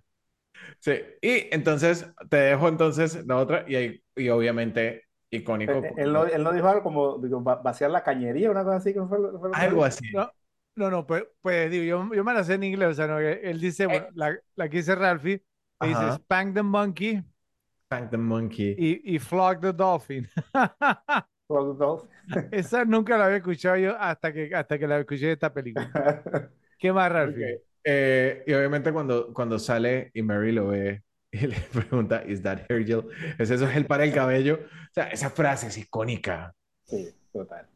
Sí, 0.80 0.92
y 1.22 1.48
entonces 1.54 2.08
te 2.30 2.38
dejo 2.38 2.68
entonces 2.68 3.26
la 3.26 3.38
otra, 3.38 3.66
y, 3.68 3.76
ahí- 3.76 4.04
y 4.16 4.30
obviamente 4.30 5.04
icónico. 5.30 5.74
Él, 5.74 5.94
él 5.98 6.14
no, 6.14 6.26
él 6.26 6.44
no 6.44 6.52
dijo 6.52 6.68
algo 6.68 6.84
como 6.84 7.18
digo, 7.20 7.44
va- 7.44 7.56
vaciar 7.58 7.92
la 7.92 8.04
cañería, 8.04 8.50
una 8.52 8.64
cosa 8.64 8.78
así, 8.78 8.94
que 8.94 9.02
fue, 9.02 9.18
fue 9.40 9.50
Algo 9.54 9.84
así. 9.86 10.06
No, 10.14 10.32
no, 10.76 10.90
no, 10.90 11.06
pues, 11.06 11.24
pues 11.42 11.70
digo, 11.70 11.84
yo, 11.84 12.16
yo 12.16 12.24
me 12.24 12.34
la 12.34 12.44
sé 12.44 12.56
en 12.56 12.64
inglés, 12.64 12.90
o 12.90 12.94
sea, 12.94 13.08
no, 13.08 13.20
él 13.20 13.60
dice, 13.60 13.86
bueno, 13.86 14.08
la, 14.16 14.38
la 14.56 14.70
que 14.70 14.78
dice 14.78 14.96
Ralphie, 14.96 15.44
le 15.80 15.88
dice 15.90 16.08
Ajá. 16.08 16.12
spank 16.12 16.54
the 16.56 16.64
monkey 16.64 17.24
Spank 17.86 18.10
the 18.12 18.18
monkey. 18.18 18.72
y, 18.76 19.16
y 19.16 19.20
flog 19.20 19.62
the 19.62 19.74
dolphin. 19.74 20.28
Los 21.50 21.78
dos. 21.78 22.08
Esa 22.52 22.86
nunca 22.86 23.18
la 23.18 23.26
había 23.26 23.38
escuchado 23.38 23.78
yo 23.78 23.96
hasta 24.00 24.32
que, 24.34 24.54
hasta 24.56 24.78
que 24.80 24.88
la 24.88 25.00
escuché 25.00 25.28
de 25.28 25.32
esta 25.34 25.54
película. 25.54 25.92
¿Qué 26.78 26.92
más, 26.94 27.12
Ralphie? 27.12 27.46
Ok. 27.46 27.62
Eh, 27.84 28.44
y 28.46 28.54
obviamente 28.54 28.92
cuando, 28.92 29.34
cuando 29.34 29.58
sale 29.60 30.12
y 30.14 30.22
Mary 30.22 30.52
lo 30.52 30.68
ve 30.68 31.04
y 31.32 31.48
le 31.48 31.58
pregunta, 31.74 32.24
¿Is 32.28 32.42
that 32.44 32.62
hair 32.70 32.86
gel? 32.86 33.04
¿Es 33.38 33.50
eso 33.52 33.68
gel 33.68 33.86
para 33.86 34.04
el 34.04 34.14
cabello? 34.14 34.60
O 34.64 34.94
sea, 34.94 35.06
esa 35.10 35.30
frase 35.30 35.68
es 35.68 35.78
icónica. 35.78 36.54
Sí, 36.84 37.16
total. 37.32 37.70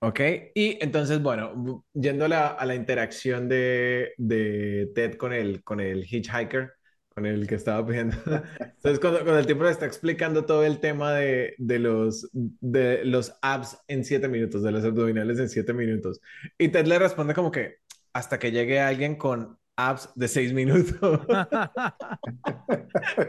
¿Ok? 0.00 0.20
Y 0.54 0.78
entonces, 0.84 1.22
bueno, 1.22 1.84
yendo 1.94 2.26
a 2.26 2.28
la, 2.28 2.46
a 2.48 2.66
la 2.66 2.74
interacción 2.74 3.48
de, 3.48 4.12
de 4.18 4.90
Ted 4.94 5.14
con 5.16 5.32
el, 5.32 5.64
con 5.64 5.80
el 5.80 6.04
hitchhiker, 6.04 6.72
con 7.14 7.26
el 7.26 7.46
que 7.46 7.54
estaba 7.54 7.86
pidiendo. 7.86 8.16
Entonces, 8.60 9.00
cuando, 9.00 9.20
cuando 9.20 9.38
el 9.38 9.46
tipo 9.46 9.64
le 9.64 9.70
está 9.70 9.86
explicando 9.86 10.44
todo 10.44 10.64
el 10.64 10.80
tema 10.80 11.12
de, 11.12 11.54
de 11.58 11.78
los, 11.78 12.28
de 12.32 13.04
los 13.04 13.34
abs 13.40 13.78
en 13.88 14.04
siete 14.04 14.28
minutos, 14.28 14.62
de 14.62 14.72
los 14.72 14.84
abdominales 14.84 15.38
en 15.38 15.48
siete 15.48 15.72
minutos, 15.72 16.20
y 16.58 16.68
Ted 16.68 16.86
le 16.86 16.98
responde 16.98 17.34
como 17.34 17.50
que 17.50 17.76
hasta 18.12 18.38
que 18.38 18.52
llegue 18.52 18.80
alguien 18.80 19.16
con 19.16 19.58
abs 19.76 20.10
de 20.14 20.28
seis 20.28 20.52
minutos. 20.52 21.20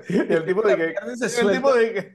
Y 0.09 0.33
el 0.33 0.45
tipo 0.45 0.61
de 0.67 0.77
que, 0.77 0.95
el 1.41 1.51
tipo 1.51 1.73
de 1.73 1.93
que, 1.93 2.11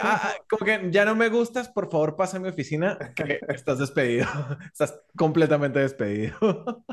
Ah, 0.00 0.20
ah, 0.22 0.34
como 0.48 0.64
que 0.64 0.88
ya 0.90 1.04
no 1.04 1.14
me 1.14 1.28
gustas, 1.28 1.68
por 1.68 1.90
favor, 1.90 2.16
pasa 2.16 2.38
a 2.38 2.40
mi 2.40 2.48
oficina, 2.48 3.12
que 3.14 3.38
estás 3.48 3.78
despedido. 3.78 4.26
Estás 4.72 4.98
completamente 5.16 5.78
despedido. 5.78 6.84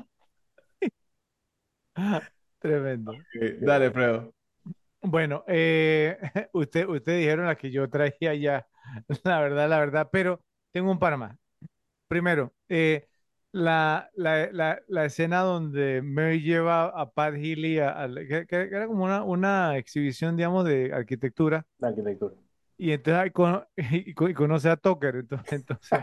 Tremendo. 2.62 3.18
Dale, 3.62 3.92
Fredo. 3.92 4.34
Bueno, 5.02 5.44
eh, 5.48 6.18
usted, 6.54 6.88
ustedes 6.88 7.20
dijeron 7.20 7.48
la 7.48 7.56
que 7.58 7.72
yo 7.72 7.90
traía 7.90 8.36
ya, 8.36 8.68
la 9.24 9.42
verdad, 9.42 9.70
la 9.70 9.80
verdad, 9.80 10.10
pero 10.12 10.42
tengo 10.72 10.92
un 10.92 11.00
par 11.00 11.18
más. 11.18 11.38
Primero, 12.08 12.54
eh, 12.70 13.08
la, 13.54 14.10
la, 14.16 14.50
la, 14.52 14.82
la 14.88 15.06
escena 15.06 15.42
donde 15.42 16.02
Mary 16.04 16.42
lleva 16.42 16.86
a 16.88 17.12
Pat 17.12 17.36
Healy 17.36 17.80
a, 17.80 18.04
a- 18.04 18.10
que, 18.16 18.46
que 18.48 18.56
era 18.58 18.88
como 18.88 19.06
una, 19.06 19.24
una 19.24 19.78
exhibición, 19.78 20.38
digamos, 20.38 20.66
de 20.66 20.94
arquitectura, 20.94 21.66
la 21.80 21.90
arquitectura. 21.90 22.36
y 22.78 22.92
entonces 22.92 23.32
cono- 23.34 23.68
y, 23.78 24.12
y 24.12 24.34
conoce 24.34 24.70
a 24.70 24.78
Tucker, 24.78 25.16
entonces, 25.18 25.54
entonces 25.60 26.00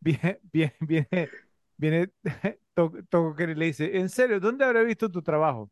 viene, 0.00 0.40
viene, 0.52 0.74
viene, 0.80 1.28
viene 1.76 2.10
To- 2.74 2.92
Tucker 3.08 3.50
y 3.50 3.54
le 3.54 3.66
dice, 3.66 3.98
en 3.98 4.08
serio, 4.08 4.38
¿dónde 4.40 4.64
habré 4.64 4.84
visto 4.84 5.10
tu 5.10 5.22
trabajo? 5.22 5.70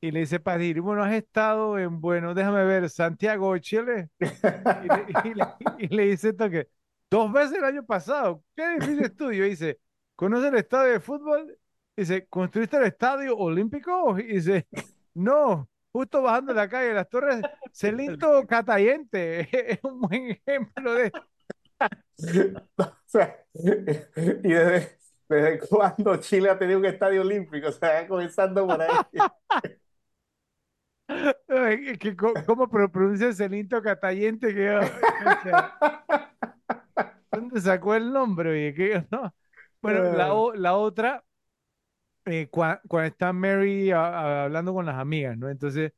Y 0.00 0.10
le 0.10 0.20
dice 0.20 0.40
Healy, 0.44 0.80
bueno, 0.80 1.02
has 1.04 1.12
estado 1.14 1.78
en, 1.78 2.00
bueno, 2.00 2.34
déjame 2.34 2.64
ver, 2.64 2.90
Santiago 2.90 3.56
Chile. 3.58 4.08
Y 4.18 4.24
le, 4.88 5.30
y 5.30 5.34
le- 5.34 5.46
y 5.78 5.88
le 5.88 6.06
dice 6.06 6.32
Tucker, 6.32 6.68
dos 7.10 7.32
veces 7.32 7.58
el 7.58 7.64
año 7.64 7.84
pasado, 7.86 8.42
qué 8.56 8.68
difícil 8.74 9.04
estudio. 9.04 9.46
Y 9.46 9.50
dice, 9.50 9.78
¿conoce 10.16 10.48
el 10.48 10.56
estadio 10.56 10.92
de 10.94 11.00
fútbol? 11.00 11.56
Dice, 11.96 12.26
¿construiste 12.28 12.76
el 12.78 12.84
estadio 12.84 13.36
olímpico? 13.36 14.18
Y 14.18 14.24
dice, 14.24 14.66
no, 15.14 15.68
justo 15.92 16.20
bajando 16.22 16.52
la 16.52 16.68
calle 16.68 16.88
de 16.88 16.94
las 16.94 17.08
Torres, 17.08 17.40
Celinto 17.72 18.44
Catayente. 18.46 19.48
Es 19.72 19.78
un 19.84 20.00
buen 20.00 20.30
ejemplo 20.30 20.94
de... 20.94 21.12
O 22.78 22.84
sea, 23.06 23.44
y 23.54 23.62
desde, 24.48 24.98
desde 25.34 25.66
cuándo 25.68 26.16
Chile 26.16 26.50
ha 26.50 26.58
tenido 26.58 26.78
un 26.78 26.86
estadio 26.86 27.22
olímpico, 27.22 27.68
o 27.68 27.72
sea, 27.72 28.06
comenzando 28.08 28.66
por 28.66 28.80
ahí. 28.82 28.90
Que, 31.98 32.16
co- 32.16 32.34
¿cómo 32.46 32.68
pro- 32.68 32.90
pronuncia 32.90 33.32
Celinto 33.32 33.82
Catayente? 33.82 34.54
Que, 34.54 34.70
o 34.70 34.82
sea, 35.42 35.78
¿dónde 37.30 37.60
sacó 37.60 37.94
el 37.94 38.12
nombre? 38.12 38.50
Oye? 38.50 38.74
Que, 38.74 39.06
no. 39.10 39.34
Bueno, 39.80 40.02
la, 40.12 40.28
la 40.54 40.76
otra, 40.76 41.24
eh, 42.24 42.48
cua- 42.50 42.80
cuando, 42.88 43.06
está 43.08 43.32
Mary 43.32 43.90
a- 43.90 44.00
a- 44.06 44.44
hablando 44.44 44.72
con 44.74 44.86
las 44.86 44.96
amigas, 44.96 45.36
¿no? 45.38 45.48
Entonces 45.50 45.92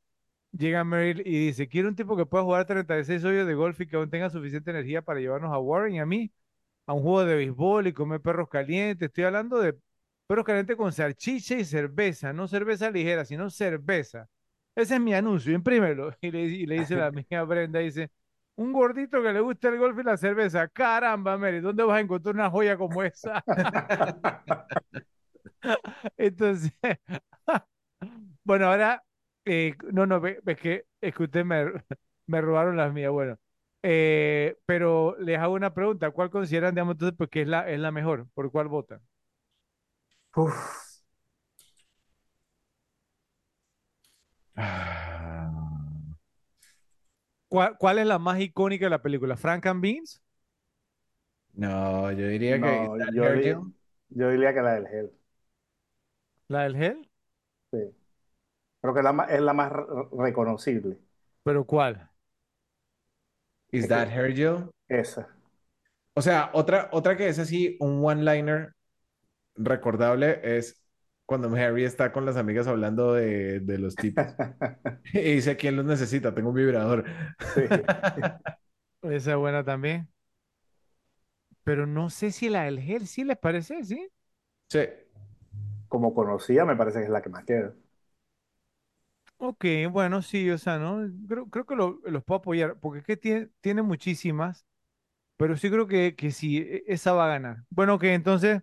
llega 0.52 0.84
Mary 0.84 1.22
y 1.26 1.46
dice, 1.48 1.68
quiero 1.68 1.88
un 1.88 1.96
tipo 1.96 2.16
que 2.16 2.26
pueda 2.26 2.44
jugar 2.44 2.66
36 2.66 3.24
hoyos 3.24 3.46
de 3.46 3.54
golf 3.54 3.80
y 3.80 3.86
que 3.88 3.96
aún 3.96 4.10
tenga 4.10 4.30
suficiente 4.30 4.70
energía 4.72 5.02
para 5.02 5.20
llevarnos 5.20 5.52
a 5.52 5.58
Warren 5.58 5.94
y 5.96 6.00
a 6.00 6.06
mí 6.06 6.32
a 6.86 6.92
un 6.92 7.02
juego 7.02 7.24
de 7.24 7.36
béisbol 7.36 7.86
y 7.86 7.92
comer 7.92 8.20
perros 8.20 8.48
calientes. 8.48 9.06
Estoy 9.08 9.24
hablando 9.24 9.58
de 9.60 9.76
perros 10.26 10.44
calientes 10.44 10.76
con 10.76 10.92
salchicha 10.92 11.56
y 11.56 11.64
cerveza, 11.64 12.32
no 12.32 12.46
cerveza 12.48 12.90
ligera, 12.90 13.24
sino 13.24 13.50
cerveza. 13.50 14.28
Ese 14.74 14.94
es 14.96 15.00
mi 15.00 15.14
anuncio, 15.14 15.52
imprímelo. 15.54 16.12
Y 16.20 16.30
le, 16.30 16.40
y 16.42 16.66
le 16.66 16.80
dice 16.80 16.96
la 16.96 17.06
amiga 17.06 17.42
Brenda, 17.44 17.78
dice, 17.80 18.10
un 18.56 18.72
gordito 18.72 19.22
que 19.22 19.32
le 19.32 19.40
gusta 19.40 19.68
el 19.68 19.78
golf 19.78 19.98
y 19.98 20.02
la 20.02 20.16
cerveza. 20.16 20.68
Caramba, 20.68 21.38
Mary, 21.38 21.60
¿dónde 21.60 21.84
vas 21.84 21.96
a 21.98 22.00
encontrar 22.00 22.34
una 22.34 22.50
joya 22.50 22.76
como 22.76 23.02
esa? 23.02 23.42
Entonces, 26.16 26.72
bueno, 28.44 28.66
ahora, 28.66 29.02
eh, 29.44 29.74
no, 29.92 30.06
no, 30.06 30.24
es 30.26 30.58
que, 30.58 30.84
es 31.00 31.14
que 31.14 31.22
ustedes 31.24 31.46
me, 31.46 31.64
me 32.26 32.40
robaron 32.40 32.76
las 32.76 32.92
mías, 32.92 33.10
bueno. 33.10 33.38
Eh, 33.86 34.56
pero 34.66 35.14
les 35.20 35.38
hago 35.38 35.54
una 35.54 35.74
pregunta, 35.74 36.10
¿cuál 36.10 36.30
consideran, 36.30 36.74
digamos, 36.74 36.94
entonces, 36.94 37.16
porque 37.18 37.42
es 37.42 37.48
la, 37.48 37.68
es 37.70 37.78
la 37.80 37.92
mejor? 37.92 38.28
¿Por 38.34 38.50
cuál 38.50 38.68
votan? 38.68 39.00
Uf, 40.36 41.00
Ah, 44.56 45.50
¿Cuál, 47.48 47.76
cuál 47.78 47.98
es 47.98 48.06
la 48.06 48.18
más 48.18 48.40
icónica 48.40 48.84
de 48.86 48.90
la 48.90 49.02
película? 49.02 49.36
¿Frank 49.36 49.66
and 49.66 49.80
Beans? 49.82 50.22
No, 51.54 52.10
yo 52.12 52.28
diría 52.28 52.60
que 52.60 52.90
no, 52.90 53.12
yo, 53.14 53.24
Hair 53.24 53.40
di- 53.40 53.42
Gel? 53.42 53.74
yo 54.10 54.30
diría 54.30 54.54
que 54.54 54.62
la 54.62 54.74
del 54.74 54.86
gel, 54.88 55.12
¿La 56.48 56.62
del 56.64 56.76
gel? 56.76 57.10
sí. 57.72 57.78
Creo 58.80 58.94
que 58.94 59.02
la 59.02 59.26
es 59.30 59.40
la 59.42 59.52
más 59.54 59.72
re- 59.72 59.84
reconocible, 60.12 60.98
¿Pero 61.42 61.64
cuál? 61.66 62.10
Is 63.74 63.86
Es 63.86 63.88
That 63.88 64.08
Hair 64.08 64.32
Gel? 64.34 64.70
esa. 64.88 65.28
O 66.14 66.22
sea, 66.22 66.50
otra, 66.52 66.88
otra 66.92 67.16
que 67.16 67.28
es 67.28 67.38
así, 67.38 67.76
un 67.80 68.04
one-liner 68.04 68.72
recordable 69.56 70.40
es 70.58 70.82
cuando 71.26 71.48
Harry 71.56 71.84
está 71.84 72.12
con 72.12 72.26
las 72.26 72.36
amigas 72.36 72.66
hablando 72.66 73.14
de, 73.14 73.60
de 73.60 73.78
los 73.78 73.98
tipos. 73.98 74.36
Y 75.12 75.20
dice, 75.34 75.56
¿quién 75.56 75.76
los 75.76 75.84
necesita? 75.84 76.34
Tengo 76.34 76.50
un 76.50 76.56
vibrador. 76.56 77.04
Sí. 77.54 77.62
Esa 79.02 79.30
es 79.32 79.36
buena 79.36 79.64
también. 79.64 80.08
Pero 81.62 81.86
no 81.86 82.10
sé 82.10 82.30
si 82.30 82.48
la 82.48 82.64
del 82.64 82.80
gel 82.80 83.06
sí 83.06 83.24
les 83.24 83.36
parece, 83.38 83.82
¿sí? 83.84 84.08
Sí. 84.68 84.80
Como 85.88 86.14
conocía, 86.14 86.64
me 86.66 86.76
parece 86.76 86.98
que 86.98 87.04
es 87.06 87.10
la 87.10 87.22
que 87.22 87.30
más 87.30 87.44
queda. 87.44 87.74
Ok, 89.36 89.64
bueno, 89.90 90.22
sí, 90.22 90.48
o 90.50 90.58
sea, 90.58 90.78
¿no? 90.78 91.00
Creo, 91.28 91.48
creo 91.50 91.66
que 91.66 91.74
lo- 91.76 92.00
los 92.04 92.24
puedo 92.24 92.38
apoyar, 92.38 92.78
porque 92.80 93.00
es 93.00 93.04
que 93.06 93.16
tiene, 93.16 93.48
tiene 93.60 93.82
muchísimas, 93.82 94.64
pero 95.36 95.56
sí 95.56 95.70
creo 95.70 95.88
que, 95.88 96.16
que 96.16 96.32
sí, 96.32 96.58
e- 96.58 96.84
esa 96.88 97.12
va 97.14 97.26
a 97.26 97.28
ganar. 97.28 97.64
Bueno, 97.70 97.98
que 97.98 98.14
entonces 98.14 98.62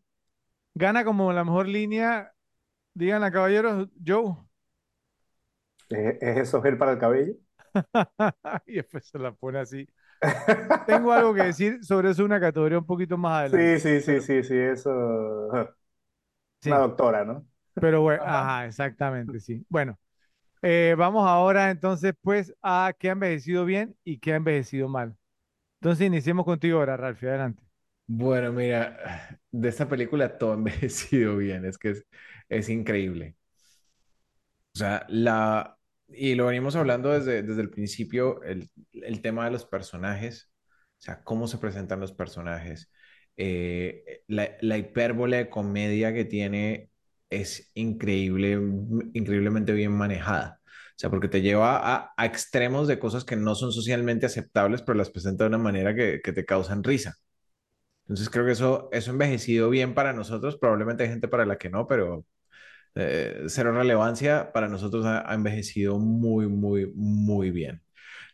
gana 0.75 1.06
como 1.06 1.33
la 1.33 1.45
mejor 1.45 1.67
línea, 1.67 2.33
digan 2.95 3.24
a 3.24 3.32
caballeros, 3.32 3.90
Joe, 4.06 4.35
¿Es, 5.90 6.17
es 6.22 6.38
eso 6.38 6.61
gel 6.61 6.77
para 6.77 6.93
el 6.93 6.98
cabello? 7.00 7.35
y 8.66 8.74
después 8.75 9.06
se 9.06 9.19
la 9.19 9.32
pone 9.33 9.59
así. 9.59 9.88
Tengo 10.85 11.14
algo 11.14 11.33
que 11.33 11.41
decir 11.41 11.83
sobre 11.85 12.11
eso, 12.11 12.25
una 12.25 12.40
categoría 12.40 12.80
un 12.80 12.85
poquito 12.85 13.17
más 13.17 13.40
adelante, 13.41 13.75
Sí, 13.75 13.80
sí, 13.80 14.01
sí, 14.01 14.19
pero 14.19 14.22
sí, 14.22 14.43
sí, 14.43 14.56
eso. 14.58 14.90
Una 14.91 15.72
sí, 16.61 16.80
doctora, 16.80 17.24
¿no? 17.25 17.48
pero 17.80 18.01
bueno, 18.03 18.24
ajá, 18.25 18.67
exactamente, 18.67 19.41
sí. 19.41 19.66
Bueno, 19.69 20.00
eh, 20.62 20.96
vamos 20.98 21.28
ahora 21.28 21.72
entonces 21.72 22.14
pues 22.22 22.54
a 22.62 22.94
qué 23.00 23.10
ha 23.10 23.12
envejecido 23.14 23.66
bien 23.66 23.96
y 24.04 24.20
qué 24.20 24.34
ha 24.34 24.36
envejecido 24.38 24.88
mal. 24.90 25.18
Entonces 25.82 26.08
iniciemos 26.08 26.46
contigo 26.46 26.80
ahora, 26.80 26.98
Ralphie, 26.98 27.30
adelante. 27.30 27.64
Bueno, 28.08 28.52
mira, 28.52 29.40
de 29.52 29.70
esta 29.70 29.88
película 29.88 30.38
todo 30.38 30.52
ha 30.52 30.54
envejecido 30.56 31.38
bien, 31.38 31.66
es 31.66 31.78
que 31.78 31.92
es, 31.92 32.06
es 32.50 32.70
increíble. 32.70 33.38
O 34.74 34.78
sea, 34.80 35.06
la, 35.10 35.78
y 36.08 36.36
lo 36.36 36.48
venimos 36.48 36.76
hablando 36.76 37.10
desde, 37.12 37.44
desde 37.44 37.62
el 37.62 37.70
principio, 37.70 38.42
el, 38.44 38.70
el 38.94 39.22
tema 39.22 39.46
de 39.46 39.52
los 39.52 39.66
personajes, 39.66 40.52
o 41.00 41.02
sea, 41.02 41.24
cómo 41.24 41.48
se 41.48 41.58
presentan 41.58 42.00
los 42.00 42.14
personajes, 42.14 42.92
eh, 43.38 44.24
la, 44.28 44.52
la 44.62 44.78
hipérbole 44.78 45.38
de 45.38 45.50
comedia 45.50 46.14
que 46.14 46.26
tiene 46.26 46.91
es 47.32 47.72
increíble, 47.76 48.53
increíblemente 49.14 49.74
bien 49.74 49.93
manejada. 49.93 50.60
O 50.66 51.00
sea, 51.01 51.10
porque 51.10 51.30
te 51.30 51.42
lleva 51.42 52.14
a, 52.18 52.26
extremos 52.26 52.88
de 52.88 53.00
cosas 53.00 53.26
que 53.26 53.35
no 53.35 53.56
son 53.56 53.72
socialmente 53.72 54.27
aceptables, 54.27 54.82
pero 54.84 54.98
las 54.98 55.10
presenta 55.10 55.45
de 55.45 55.50
una 55.50 55.58
manera 55.58 55.95
que, 55.95 56.22
que 56.24 56.34
te 56.34 56.45
causan 56.45 56.84
risa. 56.84 57.16
Entonces 58.03 58.30
creo 58.30 58.45
que 58.45 58.51
eso, 58.51 58.90
eso 58.92 59.11
envejecido 59.11 59.69
bien 59.69 59.93
para 59.93 60.14
nosotros, 60.14 60.58
probablemente 60.58 61.03
hay 61.03 61.10
gente 61.10 61.27
para 61.27 61.45
la 61.45 61.58
que 61.58 61.69
no, 61.69 61.88
pero 61.88 62.26
eh, 62.95 63.45
cero 63.48 63.72
relevancia, 63.74 64.51
para 64.53 64.68
nosotros 64.68 65.06
ha, 65.06 65.34
envejecido 65.34 66.00
muy, 66.00 66.48
muy, 66.48 66.92
muy 66.95 67.51
bien. 67.51 67.84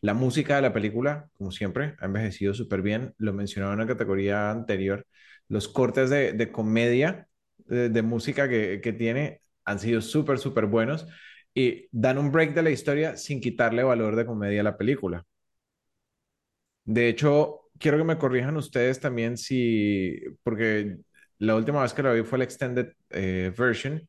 La 0.01 0.13
música 0.13 0.55
de 0.57 0.63
la 0.63 0.73
película, 0.73 1.29
como 1.37 1.51
siempre, 1.51 1.95
ha 1.99 2.05
envejecido 2.05 2.53
súper 2.53 2.81
bien. 2.81 3.13
Lo 3.17 3.33
mencionaba 3.33 3.73
en 3.73 3.79
la 3.79 3.87
categoría 3.87 4.51
anterior. 4.51 5.07
Los 5.49 5.67
cortes 5.67 6.09
de 6.09 6.51
comedia, 6.51 7.27
de, 7.67 7.89
de 7.89 8.01
música 8.01 8.47
que, 8.49 8.81
que 8.81 8.93
tiene, 8.93 9.41
han 9.65 9.79
sido 9.79 10.01
súper, 10.01 10.39
súper 10.39 10.65
buenos 10.67 11.07
y 11.53 11.87
dan 11.91 12.17
un 12.17 12.31
break 12.31 12.53
de 12.53 12.63
la 12.63 12.69
historia 12.71 13.17
sin 13.17 13.41
quitarle 13.41 13.83
valor 13.83 14.15
de 14.15 14.25
comedia 14.25 14.61
a 14.61 14.63
la 14.63 14.77
película. 14.77 15.25
De 16.85 17.09
hecho, 17.09 17.61
quiero 17.79 17.97
que 17.97 18.03
me 18.05 18.17
corrijan 18.17 18.55
ustedes 18.57 18.99
también 18.99 19.37
si, 19.37 20.19
porque 20.43 20.97
la 21.39 21.55
última 21.55 21.81
vez 21.81 21.93
que 21.93 22.03
la 22.03 22.13
vi 22.13 22.23
fue 22.23 22.37
la 22.37 22.45
extended 22.45 22.93
eh, 23.09 23.51
version, 23.57 24.07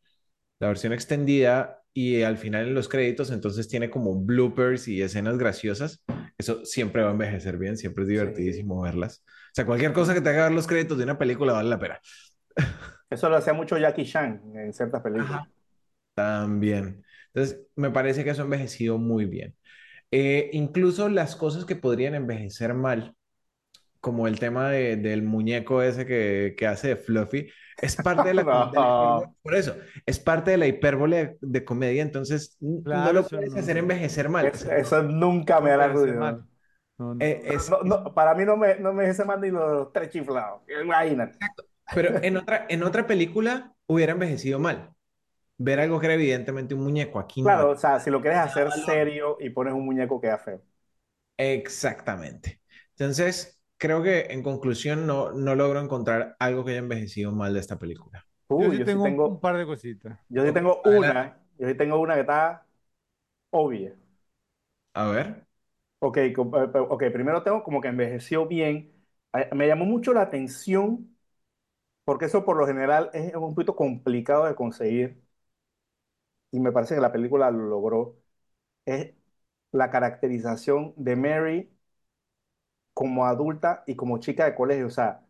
la 0.60 0.68
versión 0.68 0.92
extendida, 0.94 1.82
y 1.94 2.22
al 2.22 2.38
final 2.38 2.68
en 2.68 2.74
los 2.74 2.88
créditos 2.88 3.30
entonces 3.32 3.68
tiene 3.68 3.90
como 3.90 4.14
bloopers 4.16 4.88
y 4.88 5.02
escenas 5.02 5.38
graciosas. 5.38 6.04
Eso 6.38 6.64
siempre 6.64 7.02
va 7.02 7.10
a 7.10 7.12
envejecer 7.12 7.58
bien, 7.58 7.76
siempre 7.78 8.04
es 8.04 8.08
Sí. 8.10 8.10
divertidísimo 8.10 8.82
verlas. 8.82 9.24
O 9.26 9.52
sea, 9.54 9.66
cualquier 9.66 9.92
cosa 9.94 10.14
que 10.14 10.20
te 10.22 10.30
haga 10.30 10.44
ver 10.44 10.52
los 10.52 10.66
créditos 10.68 10.98
de 10.98 11.04
una 11.04 11.18
película 11.18 11.54
vale 11.54 11.70
la 11.70 11.78
pena. 11.80 12.00
Eso 13.10 13.28
lo 13.28 13.36
hacía 13.36 13.52
mucho 13.54 13.78
Jackie 13.78 14.04
Chan 14.06 14.42
en 14.54 14.72
ciertas 14.72 15.02
películas. 15.02 15.42
Ajá. 15.42 15.50
También. 16.14 17.04
Entonces, 17.34 17.60
me 17.76 17.90
parece 17.90 18.24
que 18.24 18.30
eso 18.30 18.42
ha 18.42 18.44
envejecido 18.44 18.98
muy 18.98 19.26
bien. 19.26 19.56
Eh, 20.12 20.50
incluso 20.54 21.08
las 21.08 21.36
cosas 21.36 21.64
que 21.66 21.76
podrían 21.76 22.14
envejecer 22.14 22.74
mal, 22.74 23.16
como 24.00 24.28
el 24.28 24.38
tema 24.40 24.70
de- 24.70 24.96
del 24.96 25.22
muñeco 25.24 25.82
ese 25.82 26.06
que, 26.06 26.54
que 26.58 26.66
hace 26.66 26.90
de 26.90 26.96
Fluffy, 26.96 27.50
es 27.80 27.96
parte 27.96 28.28
de 28.28 28.34
la, 28.34 28.44
de 28.52 29.08
la. 29.08 29.32
Por 29.42 29.54
eso, 29.56 29.76
es 30.06 30.18
parte 30.20 30.52
de 30.52 30.58
la 30.58 30.66
hipérbole 30.68 31.16
de, 31.18 31.38
de 31.42 31.64
comedia, 31.66 32.02
entonces 32.02 32.56
n- 32.60 32.82
no 32.92 33.12
Claro, 33.12 33.14
lo 33.14 33.26
eso 33.26 33.36
puedes 33.36 33.56
no, 33.56 33.56
hacer 33.56 33.76
no, 33.76 33.78
envejecer 33.78 34.28
mal. 34.30 34.50
O 34.54 34.56
Es- 34.56 34.60
sea, 34.60 34.74
no- 34.78 34.88
eso 34.88 35.02
nunca 35.02 35.60
no 35.60 35.68
me 35.68 35.70
hará 35.72 35.88
ruido. 35.88 36.18
mal. 36.18 36.46
No, 36.98 37.14
no. 37.14 37.20
eh, 37.20 37.42
es, 37.44 37.76
No, 37.82 37.82
no, 37.82 38.14
para 38.14 38.34
mí 38.34 38.44
no 38.44 38.56
me, 38.56 38.76
no 38.80 38.92
me 38.92 39.08
ese 39.10 39.24
más 39.24 39.40
ni 39.40 39.50
los 39.50 39.92
tres 39.92 40.10
chiflados. 40.10 40.62
Imagínate. 40.82 41.40
Pero 41.92 42.18
en 42.22 42.36
otra, 42.36 42.66
en 42.68 42.82
otra 42.82 43.06
película 43.06 43.74
hubiera 43.86 44.12
envejecido 44.12 44.58
mal. 44.60 44.94
Ver 45.58 45.80
algo 45.80 46.00
que 46.00 46.06
era 46.06 46.14
evidentemente 46.16 46.74
un 46.74 46.84
muñeco, 46.84 47.18
aquí 47.20 47.42
no. 47.42 47.56
Claro, 47.56 47.70
o 47.70 47.76
sea, 47.76 47.98
si 48.00 48.10
lo 48.10 48.20
quieres 48.20 48.38
hacer 48.40 48.70
valor. 48.70 48.72
serio 48.72 49.36
y 49.40 49.50
pones 49.50 49.72
un 49.74 49.84
muñeco 49.84 50.20
queda 50.20 50.38
feo. 50.38 50.62
Exactamente. 51.36 52.60
Entonces, 52.96 53.60
creo 53.76 54.02
que 54.02 54.26
en 54.30 54.42
conclusión 54.42 55.06
no, 55.06 55.32
no 55.32 55.54
logro 55.54 55.80
encontrar 55.80 56.36
algo 56.38 56.64
que 56.64 56.72
haya 56.72 56.80
envejecido 56.80 57.32
mal 57.32 57.54
de 57.54 57.60
esta 57.60 57.78
película. 57.78 58.26
Yo 58.56 58.70
Uy, 58.70 58.78
sí 58.78 58.78
yo 58.78 58.86
sí 58.86 59.00
tengo 59.00 59.06
un, 59.06 59.16
tengo, 59.16 59.40
par 59.40 59.56
de 59.56 59.66
cositas. 59.66 60.18
yo 60.28 60.44
sí 60.46 60.52
tengo 60.52 60.82
adelante. 60.82 61.22
una, 61.22 61.40
yo 61.58 61.68
sí 61.68 61.76
tengo 61.76 62.00
una 62.00 62.14
que 62.16 62.22
está 62.22 62.66
obvia. 63.50 63.96
A 64.94 65.06
ver. 65.08 65.46
Ok, 66.00 66.16
eh, 66.18 66.34
ok, 66.36 67.04
primero 67.12 67.42
tengo 67.42 67.62
como 67.64 67.80
que 67.80 67.88
envejeció 67.88 68.46
bien. 68.46 68.92
Eh, 69.32 69.48
Me 69.54 69.66
llamó 69.66 69.84
mucho 69.84 70.12
la 70.12 70.22
atención 70.22 71.16
porque 72.08 72.24
eso 72.26 72.44
por 72.44 72.56
lo 72.56 72.66
general 72.66 73.10
es 73.14 73.34
un 73.36 73.54
poquito 73.54 73.76
complicado 73.76 74.46
de 74.46 74.54
conseguir 74.56 75.22
y 76.50 76.60
me 76.60 76.72
parece 76.72 76.94
que 76.94 77.00
la 77.00 77.12
película 77.12 77.50
lo 77.50 77.64
logró. 77.68 78.18
Es 78.86 79.14
la 79.72 79.90
caracterización 79.90 80.94
de 80.96 81.16
Mary 81.16 81.70
como 82.92 83.24
adulta 83.26 83.82
y 83.86 83.96
como 83.96 84.18
chica 84.18 84.44
de 84.44 84.54
colegio. 84.54 84.86
O 84.86 84.90
sea, 84.90 85.24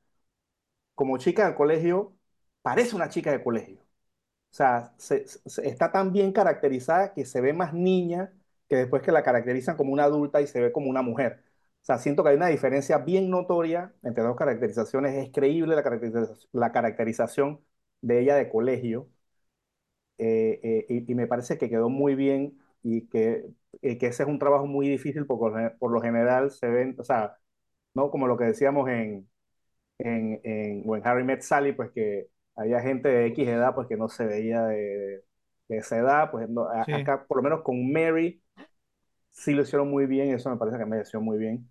como 0.95 1.19
chica 1.19 1.49
de 1.49 1.55
colegio, 1.55 2.17
parece 2.63 2.97
una 2.97 3.09
chica 3.09 3.31
de 3.33 3.43
colegio. 3.43 3.79
O 3.81 4.57
sea, 4.57 4.95
se- 4.99 5.25
está 5.65 5.93
tan 5.93 6.13
bien 6.13 6.33
caracterizada 6.33 7.15
que 7.15 7.27
se 7.27 7.41
ve 7.43 7.55
más 7.55 7.75
niña 7.75 8.33
que 8.69 8.77
después 8.77 9.03
que 9.03 9.13
la 9.13 9.25
caracterizan 9.25 9.77
como 9.79 9.93
una 9.95 10.05
adulta 10.05 10.43
y 10.43 10.49
se 10.49 10.61
ve 10.61 10.73
como 10.73 10.91
una 10.91 11.03
mujer. 11.03 11.45
Sea, 11.89 11.99
siento 11.99 12.23
que 12.23 12.31
hay 12.31 12.37
una 12.37 12.49
diferencia 12.49 12.99
bien 12.99 13.31
notoria 13.31 13.95
entre 14.05 14.23
dos 14.25 14.37
caracterizaciones. 14.37 15.15
Es 15.17 15.33
creíble 15.33 15.75
la 15.77 15.83
caracterización, 15.83 16.39
la 16.53 16.73
caracterización 16.73 17.61
de 18.03 18.21
ella 18.21 18.37
de 18.37 18.51
colegio 18.51 19.09
eh, 20.19 20.61
eh, 20.63 20.87
y, 20.89 21.13
y 21.13 21.15
me 21.15 21.27
parece 21.27 21.59
que 21.59 21.69
quedó 21.69 21.89
muy 21.89 22.15
bien 22.15 22.59
y 22.83 23.07
que, 23.09 23.45
eh, 23.83 23.99
que 23.99 24.07
ese 24.09 24.23
es 24.25 24.29
un 24.29 24.39
trabajo 24.39 24.67
muy 24.67 24.89
difícil 24.89 25.27
porque 25.27 25.71
por 25.79 25.93
lo 25.93 26.01
general 26.01 26.51
se 26.51 26.67
ven, 26.69 26.97
o 26.99 27.05
sea, 27.05 27.37
¿no? 27.95 28.11
Como 28.11 28.27
lo 28.27 28.37
que 28.37 28.45
decíamos 28.45 28.89
en, 28.91 29.29
en, 29.99 30.41
en, 30.45 30.85
o 30.87 30.97
en 30.97 31.07
Harry 31.07 31.25
Met 31.25 31.43
Sally, 31.43 31.73
pues 31.75 31.93
que 31.93 32.29
había 32.57 32.81
gente 32.83 33.09
de 33.11 33.27
X 33.29 33.49
edad 33.49 33.75
pues 33.77 33.89
que 33.89 33.97
no 33.99 34.09
se 34.11 34.27
veía 34.27 34.65
de, 34.65 35.25
de 35.69 35.79
esa 35.79 35.99
edad, 35.99 36.31
pues 36.31 36.49
no, 36.51 36.69
Sí. 36.87 36.93
acá 36.93 37.27
por 37.27 37.39
lo 37.39 37.43
menos 37.45 37.63
con 37.63 37.93
Mary 37.93 38.43
sí 39.31 39.55
lo 39.55 39.63
hicieron 39.63 39.91
muy 39.91 40.07
bien, 40.07 40.31
eso 40.35 40.51
me 40.51 40.57
parece 40.59 40.79
que 40.79 40.85
me 40.87 40.99
pareció 40.99 41.21
muy 41.21 41.39
bien. 41.39 41.71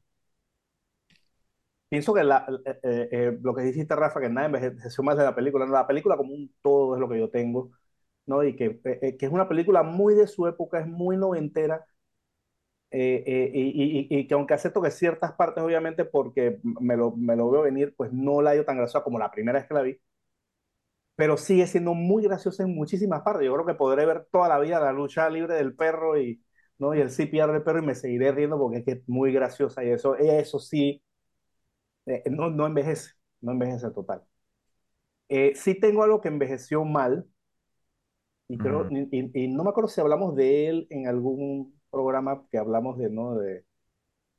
Pienso 1.89 2.13
que 2.13 2.23
la, 2.23 2.45
eh, 2.65 2.79
eh, 2.83 3.09
eh, 3.11 3.37
lo 3.41 3.55
que 3.55 3.61
dijiste, 3.63 3.95
Rafa, 3.95 4.19
que 4.19 4.29
nada 4.29 4.47
envejeció 4.47 5.03
más 5.03 5.17
de 5.17 5.23
la 5.23 5.33
película, 5.35 5.65
no, 5.65 5.71
la 5.73 5.87
película 5.87 6.17
como 6.17 6.33
un 6.33 6.53
todo 6.61 6.95
es 6.95 6.99
lo 6.99 7.07
que 7.09 7.17
yo 7.19 7.29
tengo, 7.29 7.71
¿no? 8.25 8.43
Y 8.43 8.55
que, 8.57 8.81
eh, 8.83 8.99
eh, 9.01 9.17
que 9.17 9.25
es 9.27 9.31
una 9.31 9.47
película 9.49 9.83
muy 9.83 10.13
de 10.15 10.27
su 10.27 10.47
época, 10.47 10.79
es 10.81 10.87
muy 10.87 11.15
noventera, 11.17 11.85
eh, 12.91 13.51
y, 13.53 14.07
y- 14.15 14.19
y 14.19 14.27
que 14.27 14.33
aunque 14.33 14.53
acepto 14.53 14.81
que 14.81 14.91
ciertas 14.91 15.33
partes, 15.33 15.63
obviamente, 15.63 16.05
porque 16.05 16.59
me 16.63 16.95
lo, 16.97 17.11
me 17.15 17.35
lo 17.35 17.49
veo 17.51 17.61
venir, 17.63 17.93
pues 17.97 18.11
no 18.13 18.41
la 18.41 18.51
hallo 18.51 18.65
tan 18.65 18.77
graciosa 18.77 19.03
como 19.03 19.19
la 19.19 19.31
primera 19.31 19.59
vez 19.59 19.67
que 19.67 19.73
la 19.73 19.81
vi, 19.81 19.99
pero 21.15 21.37
sigue 21.37 21.65
siendo 21.67 21.93
muy 21.93 22.23
graciosa 22.23 22.63
en 22.63 22.75
muchísimas 22.75 23.21
partes. 23.23 23.45
Yo 23.45 23.53
creo 23.53 23.65
que 23.65 23.73
podré 23.75 24.05
ver 24.05 24.27
toda 24.31 24.47
la 24.49 24.59
vida 24.59 24.79
la 24.79 24.91
lucha 24.93 25.29
libre 25.29 25.55
del 25.55 25.75
perro 25.75 26.19
y, 26.19 26.43
¿no? 26.77 26.93
y 26.95 27.01
el 27.01 27.09
CPR 27.09 27.53
del 27.53 27.63
perro 27.63 27.79
y 27.83 27.85
me 27.87 27.95
seguiré 27.95 28.31
riendo 28.31 28.57
porque 28.59 28.77
es 28.79 28.85
que 28.85 28.91
es 28.93 29.09
muy 29.09 29.31
graciosa 29.33 29.83
y 29.83 29.89
eso, 29.89 30.15
eso 30.15 30.59
sí, 30.59 31.01
eh, 32.07 32.23
no, 32.31 32.51
no 32.51 32.67
envejece, 32.67 33.11
no 33.41 33.53
envejece 33.53 33.91
total. 33.91 34.23
Eh, 35.29 35.53
sí 35.55 35.75
tengo 35.79 36.03
algo 36.03 36.21
que 36.21 36.27
envejeció 36.29 36.83
mal 36.85 37.27
y 38.47 38.59
creo, 38.61 38.87
y, 38.89 38.99
y- 39.17 39.31
y 39.45 39.47
no 39.49 39.63
me 39.63 39.69
acuerdo 39.71 39.89
si 39.89 40.01
hablamos 40.01 40.35
de 40.35 40.67
él 40.69 40.87
en 40.89 41.07
algún 41.07 41.79
programa 41.91 42.45
que 42.51 42.57
hablamos 42.57 42.97
de, 42.97 43.09
¿no? 43.09 43.35
de, 43.35 43.65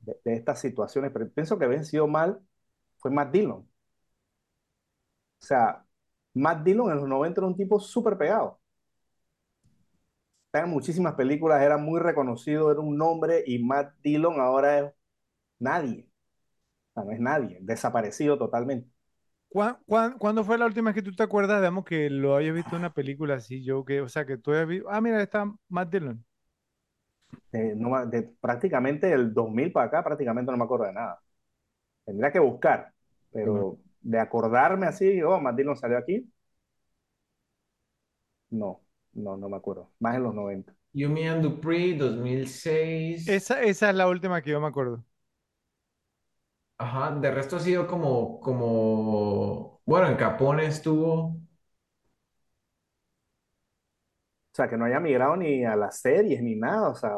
de, 0.01 0.17
de 0.25 0.33
estas 0.35 0.61
situaciones, 0.61 1.11
pero 1.13 1.29
pienso 1.31 1.59
que 1.59 1.65
envejeció 1.65 2.07
mal 2.07 2.41
fue 2.99 3.11
Matt 3.11 3.33
Dillon. 3.33 3.67
O 5.41 5.45
sea, 5.45 5.85
Matt 6.33 6.63
Dillon 6.63 6.91
en 6.91 6.97
los 6.97 7.07
90 7.09 7.41
era 7.41 7.47
un 7.47 7.55
tipo 7.57 7.79
súper 7.79 8.17
pegado. 8.17 8.59
Está 10.47 10.61
en 10.65 10.69
muchísimas 10.71 11.13
películas, 11.15 11.61
era 11.61 11.77
muy 11.77 11.99
reconocido, 11.99 12.71
era 12.71 12.79
un 12.81 12.97
nombre, 12.97 13.43
y 13.45 13.59
Matt 13.63 13.93
Dillon 14.03 14.39
ahora 14.41 14.79
es 14.79 14.93
nadie. 15.59 16.08
Sea, 16.99 17.05
no 17.05 17.11
es 17.11 17.19
nadie, 17.19 17.57
desaparecido 17.61 18.37
totalmente. 18.37 18.89
¿Cuán- 19.49 19.77
cuán- 19.85 20.17
cuándo 20.19 20.43
fue 20.43 20.57
la 20.57 20.65
última 20.65 20.91
vez 20.91 20.95
que 20.95 21.09
tú 21.09 21.15
te 21.15 21.23
acuerdas, 21.23 21.59
digamos, 21.59 21.83
que 21.85 22.09
lo 22.09 22.35
hayas 22.35 22.53
visto 22.55 22.71
en 22.75 22.79
una 22.81 22.93
película 22.93 23.35
así? 23.35 23.63
Yo 23.63 23.83
que, 23.85 24.01
o 24.01 24.09
sea, 24.09 24.25
que 24.25 24.37
tú 24.37 24.51
hayas 24.51 24.67
visto, 24.67 24.87
ah, 24.89 25.01
mira, 25.01 25.21
está 25.21 25.45
Matt 25.69 25.89
Dillon. 25.91 26.23
Eh, 27.51 27.73
no 27.75 27.89
me- 27.89 28.05
de, 28.07 28.23
prácticamente 28.39 29.11
el 29.11 29.33
2000 29.33 29.71
para 29.71 29.87
acá, 29.87 30.03
prácticamente 30.03 30.51
no 30.51 30.57
me 30.57 30.63
acuerdo 30.65 30.85
de 30.85 30.93
nada. 30.93 31.21
Tendría 32.05 32.31
que 32.31 32.39
buscar, 32.39 32.93
pero 33.31 33.79
de 34.01 34.19
acordarme 34.19 34.87
así, 34.87 35.21
oh, 35.23 35.39
Matt 35.41 35.57
Dillon 35.57 35.77
salió 35.77 35.97
aquí, 35.97 36.29
no, 38.49 38.81
no, 39.13 39.37
no 39.37 39.49
me 39.49 39.57
acuerdo. 39.57 39.91
Más 39.99 40.15
en 40.15 40.23
los 40.23 40.33
90. 40.35 40.75
Yumi 40.93 41.27
and 41.27 41.43
Dupree, 41.43 41.95
2006. 41.97 43.25
Esa, 43.25 43.61
esa 43.61 43.89
es 43.91 43.95
la 43.95 44.07
última 44.09 44.41
que 44.41 44.49
yo 44.51 44.59
me 44.59 44.67
acuerdo. 44.67 45.05
Ajá, 46.79 47.11
de 47.11 47.29
resto 47.31 47.57
ha 47.57 47.59
sido 47.59 47.85
como, 47.87 48.39
como, 48.39 49.81
bueno, 49.85 50.07
en 50.07 50.15
Capone 50.17 50.65
estuvo, 50.67 51.39
O 54.53 54.55
sea, 54.55 54.69
que 54.69 54.77
no 54.77 54.85
haya 54.85 54.99
migrado 54.99 55.35
ni 55.37 55.65
a 55.65 55.75
las 55.75 55.99
series 56.01 56.41
ni 56.43 56.55
nada, 56.55 56.89
o 56.89 56.95
sea, 56.95 57.11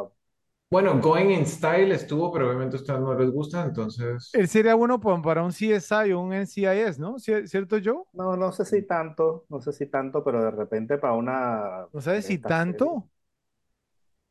bueno, 0.71 0.99
Going 0.99 1.29
in 1.31 1.45
Style 1.45 1.91
estuvo, 1.93 2.31
pero 2.31 2.47
obviamente 2.47 2.77
a 2.77 2.79
ustedes 2.79 2.99
no 3.01 3.13
les 3.13 3.29
gusta, 3.31 3.63
entonces, 3.63 4.31
Él 4.33 4.47
sería 4.49 4.75
bueno 4.75 4.99
pa- 4.99 5.21
para 5.21 5.43
un 5.43 5.51
CSI 5.53 6.11
o 6.13 6.19
un 6.21 6.33
NCIS, 6.33 6.99
¿no? 6.99 7.15
¿Cier- 7.17 7.47
¿Cierto, 7.47 7.77
Joe? 7.83 8.03
no, 8.13 8.35
no 8.37 8.51
sé 8.51 8.65
si 8.65 8.83
tanto, 8.87 9.45
no 9.49 9.61
sé 9.61 9.71
si 9.73 9.87
tanto, 9.87 10.23
pero 10.23 10.43
de 10.43 10.51
repente 10.51 10.97
para 10.97 11.13
una 11.13 11.87
¿No 11.93 12.01
sabes 12.01 12.25
de 12.25 12.27
si 12.27 12.37
estas 12.37 12.57
series. 12.59 12.93
tanto? 12.93 13.09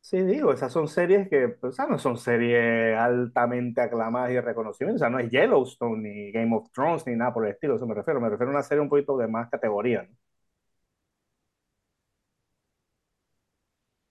Sí, 0.03 0.19
digo, 0.23 0.51
esas 0.51 0.73
son 0.73 0.87
series 0.87 1.29
que, 1.29 1.47
pues, 1.49 1.73
o 1.73 1.75
sea, 1.75 1.85
no 1.85 1.99
son 1.99 2.17
series 2.17 2.97
altamente 2.97 3.81
aclamadas 3.81 4.31
y 4.31 4.39
reconocidas, 4.39 4.95
o 4.95 4.97
sea, 4.97 5.09
no 5.11 5.19
es 5.19 5.29
Yellowstone 5.29 6.01
ni 6.01 6.31
Game 6.31 6.55
of 6.55 6.71
Thrones 6.71 7.05
ni 7.05 7.15
nada 7.15 7.33
por 7.33 7.45
el 7.45 7.51
estilo, 7.53 7.73
a 7.73 7.75
eso 7.77 7.85
me 7.87 7.93
refiero, 7.93 8.19
me 8.19 8.29
refiero 8.29 8.51
a 8.51 8.55
una 8.55 8.63
serie 8.63 8.81
un 8.81 8.89
poquito 8.89 9.15
de 9.17 9.27
más 9.27 9.49
categoría, 9.49 10.03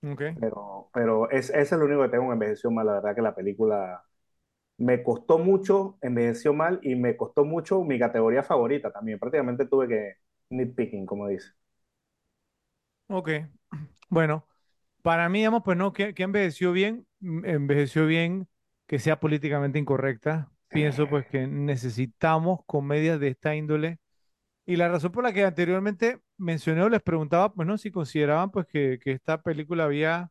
¿no? 0.02 0.12
Ok. 0.12 0.22
Pero, 0.34 0.90
pero 0.94 1.30
es, 1.30 1.50
ese 1.50 1.60
es 1.62 1.72
lo 1.72 1.84
único 1.86 2.02
que 2.02 2.08
tengo 2.10 2.26
que 2.28 2.32
envejeció 2.34 2.70
mal, 2.70 2.86
la 2.86 2.94
verdad 2.94 3.14
que 3.14 3.22
la 3.22 3.34
película 3.34 4.02
me 4.78 5.02
costó 5.02 5.38
mucho, 5.38 5.98
envejeció 6.02 6.54
mal 6.54 6.80
y 6.82 6.96
me 6.96 7.16
costó 7.16 7.44
mucho 7.44 7.82
mi 7.84 7.98
categoría 7.98 8.42
favorita 8.44 8.92
también, 8.92 9.18
prácticamente 9.20 9.66
tuve 9.66 9.88
que 9.88 10.14
nitpicking, 10.50 11.06
como 11.06 11.28
dice. 11.28 11.50
Ok. 13.08 13.28
Bueno, 14.10 14.44
para 15.02 15.28
mí, 15.28 15.38
digamos, 15.40 15.62
pues 15.64 15.76
no, 15.76 15.92
que, 15.92 16.14
que 16.14 16.22
envejeció 16.22 16.72
bien, 16.72 17.06
mm, 17.20 17.44
envejeció 17.46 18.06
bien 18.06 18.48
que 18.86 18.98
sea 18.98 19.20
políticamente 19.20 19.78
incorrecta. 19.78 20.50
Pienso 20.68 21.08
pues 21.08 21.26
que 21.26 21.46
necesitamos 21.46 22.60
comedias 22.66 23.18
de 23.20 23.28
esta 23.28 23.54
índole. 23.56 23.98
Y 24.66 24.76
la 24.76 24.88
razón 24.88 25.12
por 25.12 25.24
la 25.24 25.32
que 25.32 25.44
anteriormente 25.44 26.20
mencioné 26.38 26.82
o 26.82 26.88
les 26.88 27.02
preguntaba, 27.02 27.52
pues 27.52 27.66
no, 27.68 27.78
si 27.78 27.90
consideraban 27.90 28.50
pues 28.50 28.66
que, 28.66 28.98
que 29.02 29.12
esta 29.12 29.42
película 29.42 29.84
había 29.84 30.30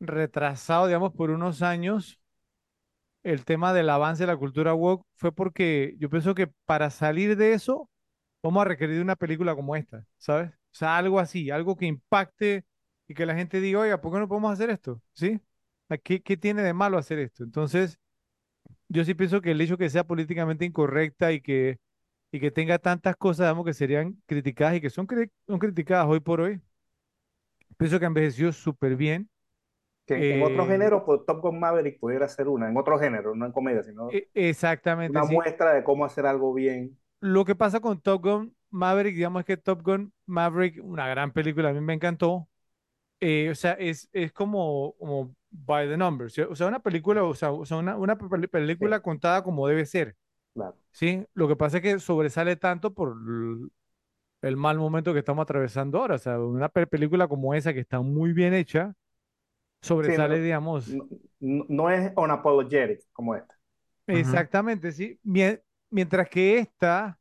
retrasado, 0.00 0.86
digamos, 0.86 1.12
por 1.14 1.30
unos 1.30 1.62
años 1.62 2.20
el 3.22 3.44
tema 3.44 3.72
del 3.72 3.90
avance 3.90 4.22
de 4.22 4.26
la 4.28 4.36
cultura 4.36 4.74
woke, 4.74 5.04
fue 5.16 5.32
porque 5.32 5.94
yo 5.98 6.08
pienso 6.10 6.34
que 6.34 6.48
para 6.64 6.90
salir 6.90 7.36
de 7.36 7.52
eso 7.52 7.90
vamos 8.42 8.62
a 8.62 8.64
requerir 8.64 9.02
una 9.02 9.16
película 9.16 9.54
como 9.54 9.76
esta, 9.76 10.06
¿sabes? 10.18 10.50
O 10.50 10.54
sea, 10.72 10.96
algo 10.96 11.20
así, 11.20 11.50
algo 11.50 11.76
que 11.76 11.86
impacte 11.86 12.64
y 13.10 13.14
que 13.14 13.26
la 13.26 13.36
gente 13.36 13.60
diga, 13.60 13.80
oiga, 13.80 14.00
¿por 14.02 14.14
qué 14.14 14.20
no 14.20 14.28
podemos 14.28 14.52
hacer 14.54 14.70
esto? 14.70 15.02
¿Sí? 15.14 15.40
¿Qué, 16.04 16.22
qué 16.22 16.38
tiene 16.38 16.62
de 16.62 16.74
malo 16.74 16.98
hacer 16.98 17.20
esto? 17.20 17.44
Entonces, 17.44 17.98
yo 18.88 19.04
sí 19.04 19.14
pienso 19.14 19.40
que 19.42 19.52
el 19.52 19.60
hecho 19.62 19.78
que 19.78 19.90
sea 19.90 20.06
políticamente 20.06 20.64
incorrecta 20.66 21.32
y 21.32 21.40
que, 21.42 21.78
y 22.32 22.40
que 22.40 22.50
tenga 22.52 22.78
tantas 22.80 23.16
cosas, 23.16 23.46
digamos, 23.48 23.66
que 23.66 23.74
serían 23.74 24.22
criticadas 24.26 24.76
y 24.76 24.80
que 24.82 24.90
son, 24.90 25.08
son 25.48 25.58
criticadas 25.60 26.06
hoy 26.08 26.20
por 26.20 26.40
hoy, 26.42 26.60
pienso 27.76 27.98
que 28.00 28.06
envejeció 28.06 28.52
súper 28.52 28.96
bien. 28.96 29.28
Que 30.06 30.26
en 30.28 30.42
otro 30.42 30.66
Eh, 30.66 30.66
género, 30.66 31.04
pues 31.04 31.24
Top 31.26 31.40
Gun 31.40 31.58
Maverick 31.60 32.00
pudiera 32.00 32.28
ser 32.28 32.48
una, 32.48 32.68
en 32.68 32.76
otro 32.76 32.98
género, 32.98 33.34
no 33.34 33.46
en 33.46 33.52
comedia, 33.52 33.82
sino 33.82 34.18
e- 34.18 34.28
exactamente, 34.34 35.06
una 35.06 35.24
sí. 35.24 35.42
muestra 35.42 35.72
de 35.74 35.84
cómo 35.84 36.04
hacer 36.06 36.26
algo 36.26 36.54
bien. 36.54 36.98
Lo 37.20 37.44
que 37.44 37.54
pasa 37.54 37.80
con 37.80 38.00
Top 38.00 38.22
Gun 38.22 38.56
Maverick, 38.70 39.14
digamos 39.14 39.40
es 39.40 39.46
que 39.46 39.56
Top 39.56 39.82
Gun 39.82 40.12
Maverick, 40.26 40.82
una 40.84 41.06
gran 41.08 41.32
película, 41.32 41.70
a 41.70 41.72
mí 41.72 41.80
me 41.80 41.94
encantó. 41.94 42.48
Eh, 43.20 43.50
o 43.50 43.54
sea, 43.54 43.72
es, 43.74 44.08
es 44.12 44.32
como, 44.32 44.94
como 44.98 45.34
by 45.50 45.88
the 45.88 45.96
numbers. 45.96 46.38
O 46.40 46.54
sea, 46.56 46.66
una 46.68 46.80
película, 46.80 47.24
o 47.24 47.34
sea, 47.34 47.52
o 47.52 47.64
sea, 47.66 47.76
una, 47.78 47.96
una 47.96 48.16
Sí, 48.78 48.94
película 48.96 49.00
contada 49.02 49.42
como 49.44 49.66
debe 49.68 49.86
ser, 49.86 50.16
claro. 50.54 50.76
¿sí? 50.92 51.26
Lo 51.34 51.48
que 51.48 51.56
pasa 51.56 51.78
es 51.78 51.82
que 51.84 51.98
sobresale 52.00 52.56
tanto 52.56 52.94
por 52.94 53.16
el 54.42 54.56
mal 54.56 54.78
momento 54.78 55.12
que 55.12 55.20
estamos 55.20 55.42
atravesando 55.44 55.98
ahora. 55.98 56.16
O 56.16 56.18
sea, 56.18 56.38
una 56.40 56.68
pe- 56.68 56.86
película 56.86 57.28
como 57.28 57.54
esa 57.54 57.72
que 57.74 57.80
está 57.80 58.00
muy 58.00 58.32
bien 58.32 58.54
hecha, 58.54 58.94
Sí, 60.00 60.12
sobresale, 60.12 60.40
no, 60.42 60.42
digamos, 60.42 60.98
no, 61.40 61.64
no- 61.68 61.90
es 61.90 62.12
unapologetic 62.16 63.02
como 63.12 63.34
esta. 63.34 63.54
Exactamente, 64.06 64.92
¿sí? 64.92 65.18
Mie- 65.22 65.62
Mientras 65.90 66.28
que 66.28 66.58
esta, 66.58 67.18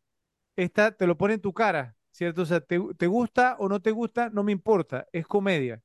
esta 0.55 0.91
te 0.95 1.07
lo 1.07 1.17
pone 1.17 1.35
en 1.35 1.41
tu 1.41 1.53
cara, 1.53 1.97
¿cierto? 2.11 2.43
O 2.43 2.45
sea, 2.45 2.61
te, 2.61 2.79
te 2.97 3.07
gusta 3.07 3.55
o 3.59 3.69
no 3.69 3.81
te 3.81 3.91
gusta, 3.91 4.29
no 4.31 4.43
me 4.43 4.51
importa, 4.53 5.07
es 5.13 5.27
comedia. 5.27 5.81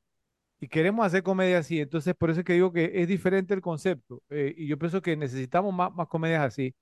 Y 0.64 0.68
queremos 0.68 1.04
hacer 1.06 1.22
comedia 1.22 1.58
así, 1.58 1.78
entonces 1.80 2.14
por 2.16 2.30
eso 2.30 2.40
es 2.40 2.46
que 2.46 2.54
digo 2.54 2.72
que 2.72 2.90
es 2.94 3.06
diferente 3.08 3.52
el 3.54 3.60
concepto. 3.60 4.22
eh, 4.30 4.54
y 4.56 4.66
yo 4.66 4.78
pienso 4.78 5.02
que 5.02 5.16
necesitamos 5.16 5.74
más, 5.74 5.92
más 5.94 6.08
comedias 6.08 6.42
así. 6.44 6.74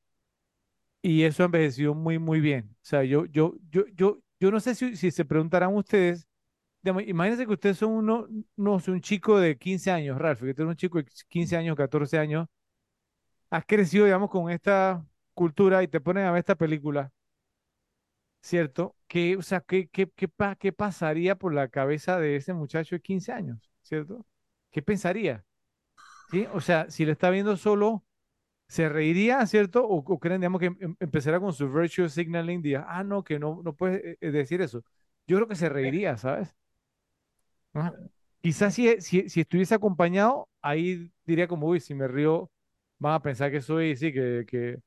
Y 1.03 1.25
eso 1.25 1.43
ha 1.43 1.47
envejecido 1.47 1.95
muy, 1.95 2.19
muy 2.19 2.41
bien. 2.41 2.71
O 2.75 2.85
sea, 2.85 3.03
yo, 3.05 3.25
yo, 3.27 3.55
yo, 3.71 3.85
yo, 3.95 4.21
yo 4.41 4.51
no 4.51 4.61
sé 4.61 4.75
si, 4.75 4.97
si 4.97 5.11
se 5.11 5.25
preguntarán 5.25 5.75
ustedes, 5.75 6.29
digamos, 6.83 7.05
imagínense 7.09 7.47
que 7.47 7.53
ustedes 7.55 7.79
son 7.79 7.93
uno, 7.93 8.29
no, 8.57 8.81
un 8.89 9.01
chico 9.03 9.39
de 9.41 9.59
15 9.59 9.91
años, 9.93 10.19
Ralph, 10.19 10.41
que 10.43 10.55
tú 10.55 10.63
eres 10.63 10.71
un 10.73 10.77
chico 10.77 10.99
de 10.99 11.07
15 11.29 11.57
años, 11.57 11.77
14 11.77 12.19
años, 12.19 12.49
has 13.51 13.65
crecido, 13.67 14.05
digamos, 14.07 14.31
con 14.31 14.51
esta 14.51 15.05
cultura 15.35 15.83
y 15.83 15.89
te 15.89 16.01
ponen 16.01 16.25
a 16.27 16.33
ver 16.33 16.41
esta 16.41 16.55
película, 16.57 17.13
¿cierto? 18.41 18.97
¿Qué, 19.09 19.37
o 19.37 19.43
sea, 19.43 19.61
qué, 19.61 19.89
qué, 19.89 20.09
qué, 20.11 20.29
pa- 20.29 20.57
qué 20.57 20.73
pasaría 20.73 21.37
por 21.37 21.55
la 21.55 21.69
cabeza 21.69 22.19
de 22.19 22.37
ese 22.37 22.53
muchacho 22.55 22.95
de 22.97 23.01
15 23.03 23.33
años, 23.33 23.71
¿cierto? 23.93 24.27
¿Qué 24.71 24.83
pensaría? 24.83 25.45
¿Sí? 26.31 26.47
O 26.53 26.61
sea, 26.61 26.91
si 26.91 27.05
lo 27.05 27.13
está 27.13 27.31
viendo 27.31 27.57
solo 27.57 28.05
se 28.69 28.89
reiría, 28.89 29.47
¿cierto? 29.47 29.85
O, 29.87 29.99
o 29.99 30.21
creen, 30.21 30.41
digamos, 30.43 30.61
que 30.61 30.67
em- 30.69 30.97
empezará 31.01 31.41
con 31.41 31.53
su 31.55 31.71
virtue 31.73 32.09
signaling, 32.11 32.63
diga, 32.63 32.87
ah, 32.89 33.05
no, 33.05 33.25
que 33.25 33.39
no, 33.39 33.63
no 33.65 33.75
puedes 33.77 34.19
eh, 34.23 34.33
decir 34.33 34.63
eso. 34.63 34.85
Yo 35.27 35.37
creo 35.39 35.49
que 35.49 35.57
se 35.57 35.69
reiría, 35.71 36.17
¿sabes? 36.19 36.57
Quizás 38.41 38.75
si, 38.75 39.01
si, 39.01 39.29
si 39.29 39.41
estuviese 39.41 39.75
acompañado, 39.75 40.49
ahí 40.63 41.11
diría 41.25 41.47
como, 41.49 41.69
uy, 41.69 41.79
si 41.81 41.95
me 41.95 42.09
río, 42.09 42.51
van 42.99 43.15
a 43.15 43.23
pensar 43.23 43.51
que 43.53 43.61
soy, 43.61 43.97
sí, 43.97 44.13
que, 44.13 44.45
que, 44.49 44.79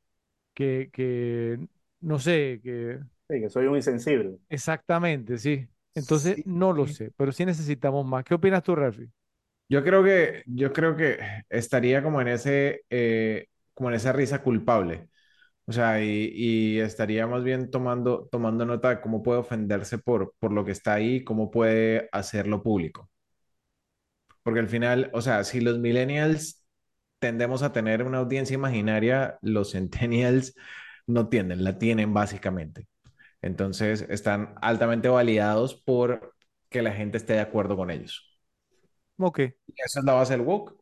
que, 0.56 0.90
que, 0.94 1.60
no 2.02 2.20
sé, 2.20 2.62
que 2.64 3.00
Sí, 3.30 3.40
que 3.42 3.50
soy 3.50 3.66
un 3.68 3.76
insensible. 3.76 4.40
exactamente, 4.50 5.38
sí. 5.38 5.68
Entonces, 5.96 6.40
Sí. 6.40 6.46
no 6.46 6.74
lo 6.74 6.88
sé, 6.88 7.12
pero 7.18 7.32
sí 7.32 7.46
necesitamos 7.46 8.06
más. 8.06 8.24
¿Qué 8.26 8.34
opinas 8.36 8.64
tú, 8.64 8.76
Ralphie? 8.76 9.10
Yo 9.68 9.84
creo 9.84 10.04
que, 10.04 10.44
yo 10.46 10.72
creo 10.74 10.96
que 10.96 11.18
estaría 11.50 12.04
como 12.04 12.22
en 12.22 12.28
ese, 12.28 12.84
eh, 12.90 13.48
como 13.74 13.90
en 13.90 13.96
esa 13.96 14.14
risa 14.14 14.44
culpable. 14.44 15.10
O 15.68 15.74
sea, 15.74 16.04
y, 16.04 16.32
y 16.36 16.80
estaría 16.82 17.28
más 17.28 17.44
bien 17.44 17.72
tomando, 17.72 18.28
tomando 18.32 18.66
nota 18.66 18.90
de 18.92 19.02
cómo 19.02 19.24
puede 19.24 19.40
ofenderse 19.40 19.98
por, 20.00 20.36
por 20.40 20.52
lo 20.54 20.66
que 20.66 20.72
está 20.74 20.96
ahí, 20.96 21.24
cómo 21.24 21.52
puede 21.52 22.10
hacerlo 22.14 22.64
público. 22.64 23.10
Porque 24.44 24.60
al 24.60 24.68
final, 24.70 25.10
o 25.14 25.22
sea, 25.22 25.44
si 25.44 25.60
los 25.62 25.80
millennials 25.80 26.64
tendemos 27.20 27.64
a 27.64 27.74
tener 27.74 28.04
una 28.04 28.20
audiencia 28.20 28.54
imaginaria, 28.56 29.38
los 29.42 29.72
centennials 29.74 30.56
no 31.08 31.30
tienden, 31.30 31.64
la 31.64 31.78
tienen 31.80 32.14
básicamente. 32.14 32.88
Entonces, 33.46 34.04
están 34.10 34.56
altamente 34.62 35.10
validados 35.10 35.76
por 35.76 36.36
que 36.70 36.84
la 36.84 36.94
gente 36.94 37.18
esté 37.18 37.34
de 37.36 37.42
acuerdo 37.42 37.78
con 37.78 37.92
ellos. 37.92 38.38
Ok, 39.18 39.40
Y 39.68 39.74
esa 39.86 40.00
es 40.00 40.06
la 40.06 40.14
base 40.14 40.34
del 40.34 40.42
woke. 40.42 40.74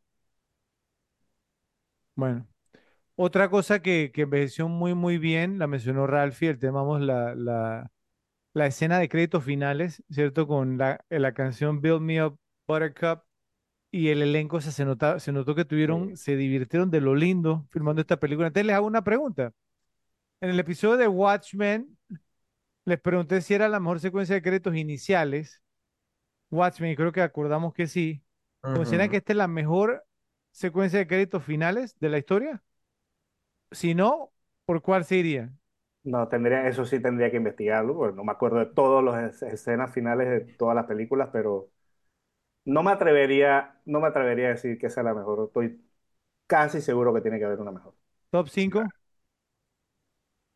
bueno. 2.16 2.48
Otra 3.16 3.50
cosa 3.50 3.82
que, 3.82 4.12
que 4.14 4.24
envejeció 4.24 4.68
muy, 4.70 4.94
muy 4.96 5.18
bien, 5.20 5.60
la 5.60 5.68
mencionó 5.68 6.08
Ralphie, 6.08 6.50
el 6.50 6.60
tema, 6.60 6.82
vamos, 6.84 7.02
la, 7.02 7.36
la, 7.36 7.92
la 8.54 8.68
escena 8.68 9.00
de 9.00 9.10
créditos 9.10 9.44
finales, 9.46 10.04
¿cierto? 10.12 10.48
Con 10.48 10.78
la, 10.80 11.06
la 11.10 11.34
canción 11.34 11.82
Build 11.82 12.02
Me 12.02 12.26
Up 12.26 12.40
Buttercup 12.68 13.24
y 13.92 14.10
el 14.10 14.22
elenco, 14.24 14.58
o 14.58 14.62
sea, 14.62 14.72
se 14.74 14.86
nota, 14.86 15.20
se 15.20 15.32
notó 15.34 15.56
que 15.56 15.66
tuvieron, 15.66 16.18
se 16.18 16.36
divirtieron 16.38 16.92
de 16.92 17.02
lo 17.02 17.16
lindo 17.16 17.68
filmando 17.72 18.02
esta 18.02 18.20
película. 18.20 18.48
Entonces 18.50 18.68
les 18.68 18.76
hago 18.78 18.88
una 18.88 19.04
pregunta. 19.04 19.54
En 20.42 20.50
el 20.52 20.60
episodio 20.60 20.98
de 20.98 21.08
Watchmen, 21.08 21.98
les 22.86 23.00
pregunté 23.00 23.42
si 23.42 23.54
era 23.54 23.70
la 23.70 23.80
mejor 23.80 24.00
secuencia 24.00 24.36
de 24.36 24.42
créditos 24.42 24.76
iniciales. 24.76 25.62
Watchmen, 26.52 26.92
y 26.92 26.96
creo 26.96 27.12
que 27.12 27.22
acordamos 27.22 27.74
que 27.76 27.88
sí. 27.88 28.24
¿Consideran 28.72 29.10
que 29.10 29.18
Ujú. 29.18 29.20
esta 29.20 29.34
es 29.34 29.38
la 29.38 29.48
mejor 29.50 30.06
secuencia 30.52 31.00
de 31.00 31.08
créditos 31.08 31.44
finales 31.46 31.98
de 32.00 32.10
la 32.10 32.20
historia? 32.20 32.64
Si 33.72 33.94
no, 33.96 34.32
¿por 34.66 34.82
cuál 34.82 35.04
se 35.06 35.18
iría? 35.18 35.54
No, 36.04 36.28
tendría, 36.28 36.68
eso 36.68 36.84
sí 36.86 37.00
tendría 37.02 37.32
que 37.32 37.38
investigarlo, 37.38 37.96
porque 37.96 38.16
no 38.18 38.26
me 38.26 38.34
acuerdo 38.34 38.60
de 38.60 38.66
todas 38.66 39.04
las 39.06 39.42
es- 39.42 39.54
escenas 39.54 39.94
finales 39.94 40.28
de 40.30 40.42
todas 40.56 40.76
las 40.76 40.86
películas, 40.86 41.30
pero 41.32 41.72
no 42.66 42.84
me 42.84 42.92
atrevería, 42.92 43.82
no 43.86 44.02
me 44.02 44.08
atrevería 44.08 44.48
a 44.48 44.50
decir 44.52 44.78
que 44.80 44.88
es 44.88 44.98
la 44.98 45.14
mejor. 45.14 45.46
Estoy 45.48 45.82
casi 46.48 46.82
seguro 46.82 47.14
que 47.14 47.22
tiene 47.22 47.40
que 47.40 47.46
haber 47.46 47.60
una 47.62 47.72
mejor. 47.72 47.96
Top 48.32 48.50
5. 48.50 48.92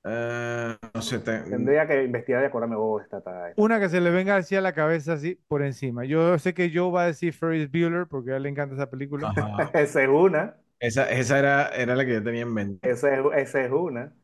Eh, 0.07 0.77
no 0.93 1.01
sé, 1.01 1.19
te- 1.19 1.43
Tendría 1.49 1.85
que 1.87 2.03
investigar 2.03 2.43
y 2.43 2.45
acordarme, 2.45 2.75
oh, 2.77 2.99
esta 3.01 3.17
esta. 3.49 3.55
Una 3.55 3.79
que 3.79 3.89
se 3.89 3.99
le 4.01 4.11
venga 4.11 4.35
así 4.37 4.55
a 4.55 4.61
la 4.61 4.73
cabeza, 4.73 5.13
así 5.13 5.35
por 5.47 5.63
encima. 5.63 6.05
Yo 6.05 6.37
sé 6.39 6.53
que 6.53 6.71
Joe 6.73 6.91
va 6.91 7.03
a 7.03 7.05
decir 7.07 7.33
Ferris 7.33 7.69
Bueller 7.71 8.07
porque 8.07 8.31
a 8.33 8.37
él 8.37 8.43
le 8.43 8.49
encanta 8.49 8.75
esa 8.75 8.89
película. 8.89 9.31
Esa 9.73 10.03
es 10.03 10.09
una, 10.09 10.55
Esa, 10.79 11.09
esa 11.11 11.39
era, 11.39 11.69
era 11.69 11.95
la 11.95 12.05
que 12.05 12.13
yo 12.13 12.23
tenía 12.23 12.41
en 12.43 12.53
mente. 12.53 12.81
esa 12.81 13.13
es, 13.15 13.25
esa 13.35 13.63
es 13.65 13.71
una. 13.71 14.15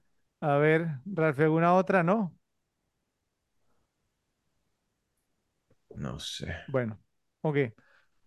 A 0.41 0.57
ver, 0.57 0.99
Ralph, 1.05 1.39
¿alguna 1.39 1.73
otra? 1.73 2.03
¿No? 2.03 2.37
No 6.05 6.11
sé. 6.27 6.53
Bueno, 6.65 6.99
ok. 7.41 7.57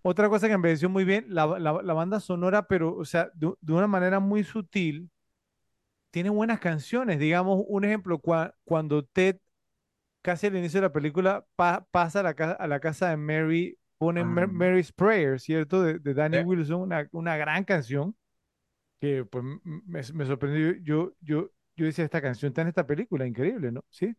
Otra 0.03 0.29
cosa 0.29 0.49
que 0.49 0.57
me 0.57 0.63
pareció 0.63 0.89
muy 0.91 1.05
bien, 1.05 1.27
la, 1.29 1.47
la- 1.61 1.83
la 1.83 1.95
banda 1.95 2.21
sonora, 2.21 2.67
pero, 2.69 2.97
o 2.97 3.05
sea, 3.05 3.31
de, 3.35 3.53
de 3.61 3.73
una 3.73 3.87
manera 3.89 4.21
muy 4.21 4.45
sutil, 4.45 5.11
tiene 6.17 6.31
buenas 6.31 6.61
canciones. 6.61 7.19
Digamos, 7.19 7.63
un 7.69 7.85
ejemplo, 7.85 8.19
cua- 8.19 8.55
cuando 8.65 9.05
Ted, 9.05 9.37
casi 10.23 10.47
al 10.47 10.57
inicio 10.57 10.81
de 10.81 10.87
la 10.87 10.93
película, 10.95 11.45
pa- 11.57 11.87
pasa 11.91 12.21
a 12.21 12.23
la, 12.23 12.31
a 12.31 12.67
la 12.67 12.81
casa 12.81 13.11
de 13.11 13.19
Mary, 13.19 13.79
pone 13.99 14.23
Ah, 14.23 14.25
Mary's 14.25 14.91
Prayer, 14.93 15.39
¿cierto? 15.39 15.83
De, 15.83 15.99
de 15.99 16.15
Danny. 16.15 16.39
Wilson, 16.39 16.81
una, 16.81 17.07
una 17.13 17.37
gran 17.37 17.65
canción 17.65 18.17
que 18.99 19.27
pues, 19.27 19.45
me, 19.45 20.03
me 20.15 20.25
sorprendió. 20.27 20.73
Yo, 20.83 21.13
yo, 21.21 21.51
yo 21.77 21.85
decía, 21.85 22.07
esta 22.07 22.23
canción 22.23 22.49
está 22.49 22.63
en 22.63 22.69
esta 22.69 22.87
película, 22.87 23.27
increíble, 23.27 23.71
¿no? 23.71 23.85
Sí. 23.91 24.17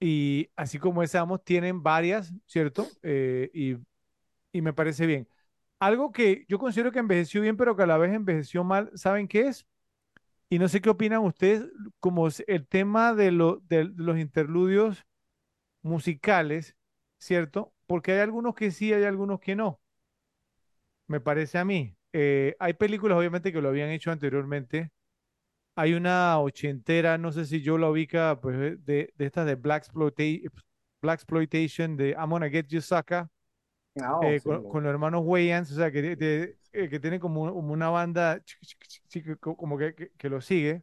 Y 0.00 0.50
así 0.56 0.80
como 0.80 1.04
esa, 1.04 1.20
vamos, 1.20 1.44
tienen 1.44 1.84
varias, 1.84 2.34
¿cierto? 2.46 2.88
Eh, 3.04 3.48
y, 3.54 3.76
y 4.52 4.62
me 4.62 4.72
parece 4.72 5.06
bien. 5.06 5.28
Algo 5.80 6.12
que 6.12 6.46
yo 6.48 6.58
considero 6.58 6.92
que 6.92 6.98
envejeció 7.00 7.42
bien, 7.42 7.56
pero 7.56 7.76
que 7.76 7.84
a 7.84 7.86
la 7.86 7.98
vez 7.98 8.12
envejeció 8.14 8.64
mal, 8.64 8.90
¿saben 8.94 9.28
qué 9.28 9.48
es? 9.48 9.66
Y 10.48 10.58
no 10.58 10.68
sé 10.68 10.80
qué 10.80 10.90
opinan 10.90 11.24
ustedes, 11.24 11.64
como 12.00 12.28
el 12.28 12.66
tema 12.68 13.14
de 13.14 13.32
los 13.32 14.18
interludios 14.18 15.04
musicales, 15.82 16.76
¿cierto? 17.18 17.74
Porque 17.86 18.12
hay 18.12 18.20
algunos 18.20 18.54
que 18.54 18.70
sí, 18.70 18.92
hay 18.92 19.04
algunos 19.04 19.40
que 19.40 19.56
no, 19.56 19.80
me 21.06 21.20
parece 21.20 21.58
a 21.58 21.64
mí. 21.64 21.96
Eh, 22.12 22.56
hay 22.58 22.74
películas, 22.74 23.18
obviamente, 23.18 23.52
que 23.52 23.60
lo 23.60 23.68
habían 23.68 23.90
hecho 23.90 24.10
anteriormente. 24.10 24.90
Hay 25.76 25.94
una 25.94 26.38
ochentera, 26.40 27.18
no 27.18 27.32
sé 27.32 27.46
si 27.46 27.62
yo 27.62 27.78
la 27.78 27.90
ubica, 27.90 28.40
pues, 28.40 28.56
eh, 28.56 28.76
de, 28.78 29.12
de 29.14 29.26
estas 29.26 29.46
de 29.46 29.56
Black 29.56 29.84
Exploitation, 29.84 30.52
Black 31.02 31.20
Exploitation, 31.20 31.96
de 31.96 32.10
I'm 32.12 32.30
Gonna 32.30 32.48
Get 32.50 32.66
You 32.68 32.80
Sucker, 32.80 33.26
No, 33.96 34.12
eh, 34.20 34.40
sí, 34.40 34.50
con, 34.50 34.62
lo- 34.62 34.66
con 34.68 34.82
los 34.84 34.90
hermanos 34.90 35.22
Wayans, 35.24 35.72
o 35.72 35.76
sea, 35.76 35.90
que, 35.92 36.02
de- 36.02 36.58
eh, 36.72 36.88
que 36.88 37.00
tienen 37.00 37.20
como, 37.20 37.42
un- 37.42 37.52
como 37.54 37.72
una 37.72 37.88
banda, 37.90 38.42
como 39.58 39.78
que, 39.78 39.94
que, 39.94 40.10
que 40.18 40.28
lo 40.28 40.40
sigue. 40.40 40.82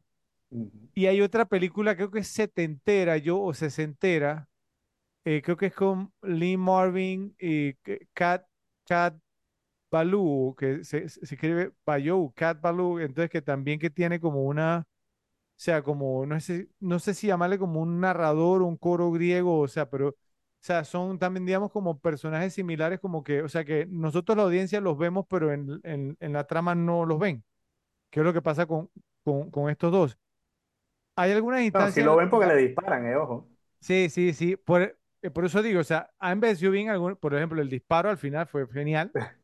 ujú. 0.52 0.90
Y 0.96 1.08
hay 1.08 1.22
otra 1.22 1.46
película, 1.46 1.96
creo 1.96 2.12
que 2.12 2.20
es 2.20 2.28
setentera, 2.30 3.18
yo, 3.18 3.42
o 3.42 3.54
sesentera, 3.54 4.50
eh, 5.26 5.42
creo 5.44 5.58
que 5.58 5.68
es 5.68 5.76
con 5.76 6.14
Lee 6.24 6.58
Marvin 6.58 7.36
y 7.40 7.76
Cat, 8.14 8.46
Cat 8.88 9.18
Ballou, 9.92 10.56
que 10.56 10.84
se, 10.86 11.10
se 11.10 11.26
escribe 11.26 11.74
Bayou, 11.86 12.34
Cat 12.36 12.62
Ballou, 12.62 13.00
entonces 13.00 13.30
que 13.32 13.42
también 13.42 13.80
que 13.80 13.90
tiene 13.92 14.20
como 14.20 14.44
una, 14.46 14.86
o 14.88 14.88
sea, 15.58 15.84
como, 15.84 16.26
no 16.26 16.40
sé, 16.40 16.70
no 16.80 17.00
sé 17.00 17.14
si 17.14 17.28
llamarle 17.28 17.60
como 17.60 17.82
un 17.82 18.00
narrador, 18.02 18.62
un 18.64 18.78
coro 18.78 19.12
griego, 19.12 19.60
o 19.60 19.68
sea, 19.68 19.90
pero, 19.90 20.16
o 20.64 20.66
sea, 20.66 20.86
son 20.86 21.20
también, 21.20 21.46
digamos, 21.46 21.72
como 21.72 22.00
personajes 22.00 22.54
similares, 22.54 23.00
como 23.02 23.24
que, 23.24 23.42
o 23.44 23.50
sea, 23.50 23.66
que 23.66 23.86
nosotros 23.88 24.38
la 24.38 24.44
audiencia 24.46 24.82
los 24.82 24.98
vemos, 24.98 25.26
pero 25.30 25.52
en, 25.54 25.82
en, 25.84 26.18
en 26.22 26.34
la 26.34 26.46
trama 26.48 26.74
no 26.76 27.06
los 27.06 27.20
ven. 27.20 27.44
¿Qué 28.12 28.22
es 28.22 28.26
lo 28.26 28.34
que 28.34 28.42
pasa 28.44 28.66
con, 28.68 28.90
con, 29.24 29.52
con 29.52 29.70
estos 29.72 29.92
dos? 29.92 30.20
Hay 31.16 31.32
algunas 31.32 31.62
No, 31.74 31.88
si 31.88 32.02
instancias 32.02 32.04
lo 32.04 32.16
en 32.16 32.18
ven 32.18 32.30
en 32.30 32.30
porque 32.30 32.48
le 32.48 32.56
disparan, 32.58 33.06
eh, 33.08 33.16
ojo. 33.16 33.50
Sí, 33.82 34.10
sí, 34.10 34.34
sí. 34.34 34.56
Por, 34.56 34.98
eh, 35.22 35.30
por 35.32 35.46
eso 35.46 35.62
digo, 35.62 35.82
o 35.82 35.84
sea, 35.84 36.10
ha 36.20 36.32
envejecido 36.32 36.72
bien 36.72 36.90
algún, 36.90 37.16
por 37.18 37.34
ejemplo, 37.36 37.62
el 37.62 37.70
disparo 37.70 38.10
al 38.10 38.18
final 38.18 38.48
fue 38.48 38.68
genial. 38.72 39.12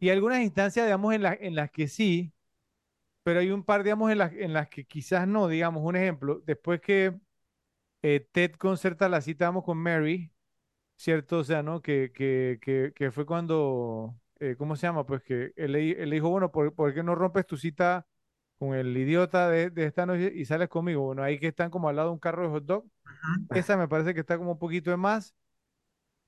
Y 0.00 0.10
algunas 0.10 0.42
instancias, 0.42 0.86
digamos, 0.86 1.14
en, 1.14 1.22
la- 1.22 1.34
en 1.40 1.54
las 1.56 1.70
que 1.70 1.88
sí, 1.88 2.32
pero 3.24 3.40
hay 3.40 3.50
un 3.50 3.64
par, 3.64 3.84
digamos, 3.84 4.10
en 4.12 4.18
las, 4.18 4.32
en 4.34 4.52
las 4.54 4.68
que 4.68 4.86
quizás 4.86 5.28
no, 5.28 5.48
digamos, 5.48 5.82
un 5.84 5.96
ejemplo, 5.96 6.42
después 6.46 6.80
que 6.80 7.18
eh, 8.02 8.28
Ted 8.32 8.52
concerta 8.54 9.08
la 9.08 9.20
cita, 9.22 9.46
vamos, 9.46 9.64
con 9.64 9.78
Mary, 9.78 10.32
¿cierto? 10.96 11.38
O 11.38 11.44
sea, 11.44 11.62
¿no? 11.62 11.82
Que, 11.82 12.12
que, 12.14 12.58
que, 12.62 12.92
que 12.94 13.10
fue 13.10 13.26
cuando, 13.26 14.16
eh, 14.40 14.56
¿cómo 14.58 14.76
se 14.76 14.86
llama? 14.86 15.06
Pues 15.06 15.22
que 15.22 15.52
él, 15.56 15.72
le- 15.72 16.02
él 16.02 16.10
le 16.10 16.16
dijo, 16.16 16.30
bueno, 16.30 16.50
¿por, 16.52 16.74
por 16.74 16.94
qué 16.94 17.02
no 17.02 17.14
rompes 17.14 17.46
tu 17.46 17.56
cita 17.56 18.06
con 18.58 18.74
el 18.74 18.96
idiota 18.96 19.48
de, 19.50 19.70
de 19.70 19.84
esta 19.86 20.06
noche 20.06 20.32
y 20.34 20.44
sales 20.46 20.68
conmigo? 20.68 21.02
Bueno, 21.04 21.22
ahí 21.22 21.38
que 21.38 21.48
están 21.48 21.70
como 21.70 21.88
al 21.88 21.96
lado 21.96 22.08
de 22.08 22.14
un 22.14 22.18
carro 22.20 22.42
de 22.44 22.48
hot 22.50 22.64
dog. 22.64 22.86
Esa 23.52 23.76
me 23.76 23.88
parece 23.88 24.14
que 24.14 24.20
está 24.20 24.38
como 24.38 24.52
un 24.52 24.58
poquito 24.58 24.90
de 24.90 24.96
más. 24.98 25.34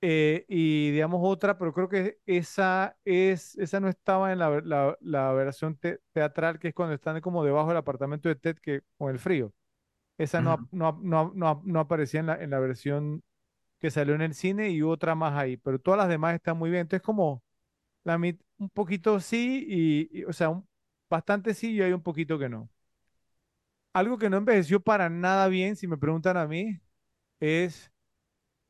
Eh, 0.01 0.45
y 0.47 0.91
digamos 0.91 1.19
otra, 1.23 1.57
pero 1.57 1.73
creo 1.73 1.89
que 1.89 2.19
esa 2.25 2.97
es, 3.03 3.57
esa 3.57 3.81
no 3.81 3.89
estaba 3.89 4.31
en 4.31 4.39
la, 4.39 4.61
la- 4.63 4.97
la 5.01 5.33
versión 5.33 5.75
te- 5.77 5.99
teatral, 6.13 6.57
que 6.59 6.69
es 6.69 6.73
cuando 6.73 6.95
están 6.95 7.19
como 7.21 7.43
debajo 7.43 7.67
del 7.69 7.77
apartamento 7.77 8.29
de 8.29 8.35
Ted 8.35 8.57
que, 8.61 8.81
con 8.97 9.09
el 9.11 9.19
frío. 9.19 9.53
Esa 10.17 10.41
no, 10.41 10.67
no, 10.71 10.99
no, 11.03 11.31
no, 11.35 11.61
no 11.65 11.79
aparecía 11.81 12.21
en 12.21 12.27
la, 12.27 12.35
en 12.43 12.51
la 12.51 12.59
versión 12.59 13.23
que 13.79 13.91
salió 13.91 14.15
en 14.15 14.21
el 14.21 14.33
cine 14.35 14.69
y 14.71 14.81
otra 14.81 15.15
más 15.15 15.33
ahí, 15.37 15.57
pero 15.57 15.79
todas 15.79 15.97
las 15.99 16.09
demás 16.09 16.35
están 16.35 16.57
muy 16.57 16.69
bien. 16.69 16.81
Entonces 16.81 17.03
como 17.05 17.43
la 18.05 18.17
mit- 18.19 18.41
un 18.59 18.69
poquito 18.71 19.19
sí 19.21 19.65
y, 19.69 20.21
y, 20.21 20.25
o 20.25 20.33
sea, 20.33 20.49
un- 20.49 20.67
bastante 21.09 21.53
sí 21.55 21.73
y 21.73 21.81
hay 21.83 21.93
un 21.93 22.03
poquito 22.03 22.39
que 22.39 22.49
no. 22.49 22.69
Algo 23.93 24.17
que 24.17 24.29
no 24.29 24.37
envejeció 24.37 24.79
para 24.81 25.09
nada 25.09 25.47
bien, 25.47 25.75
si 25.75 25.87
me 25.87 25.97
preguntan 25.97 26.37
a 26.37 26.47
mí, 26.47 26.79
es 27.39 27.91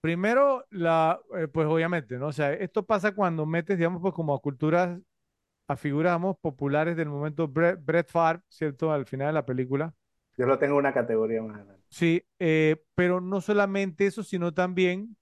Primero, 0.01 0.65
la, 0.71 1.19
eh, 1.37 1.47
pues 1.49 1.67
obviamente, 1.67 2.17
¿no? 2.19 2.27
O 2.27 2.33
sea, 2.33 2.53
esto 2.53 2.85
pasa 2.85 3.13
cuando 3.15 3.45
metes, 3.45 3.77
digamos, 3.77 4.01
pues 4.01 4.13
como 4.15 4.33
a 4.35 4.41
culturas, 4.41 4.99
a 5.67 5.77
figuras, 5.77 6.11
digamos, 6.13 6.37
populares 6.39 6.97
del 6.97 7.09
momento, 7.09 7.47
Brett, 7.47 7.79
Brett 7.85 8.09
Favre, 8.11 8.41
¿cierto? 8.49 8.91
Al 8.93 9.05
final 9.07 9.27
de 9.29 9.33
la 9.33 9.45
película. 9.45 9.93
Yo 10.37 10.47
lo 10.47 10.57
tengo 10.57 10.73
en 10.73 10.79
una 10.79 10.93
categoría 10.93 11.43
más 11.43 11.57
adelante. 11.57 11.78
Sí, 11.89 12.23
eh, 12.39 12.83
pero 12.95 13.19
no 13.21 13.41
solamente 13.41 14.05
eso, 14.05 14.23
sino 14.23 14.53
también, 14.53 15.17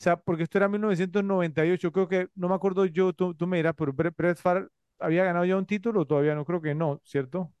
o 0.00 0.04
sea, 0.04 0.16
porque 0.18 0.44
esto 0.44 0.58
era 0.58 0.68
1998, 0.68 1.92
creo 1.92 2.08
que, 2.08 2.28
no 2.34 2.48
me 2.48 2.54
acuerdo 2.54 2.86
yo, 2.86 3.12
tú, 3.14 3.34
tú 3.34 3.46
me 3.46 3.58
dirás, 3.58 3.74
pero 3.76 3.92
Brett, 3.92 4.38
Favre 4.38 4.68
había 5.00 5.24
ganado 5.24 5.44
ya 5.46 5.56
un 5.56 5.66
título 5.66 6.02
o 6.02 6.06
todavía 6.06 6.34
no, 6.34 6.44
creo 6.44 6.62
que 6.62 6.74
no, 6.74 7.00
¿cierto? 7.04 7.52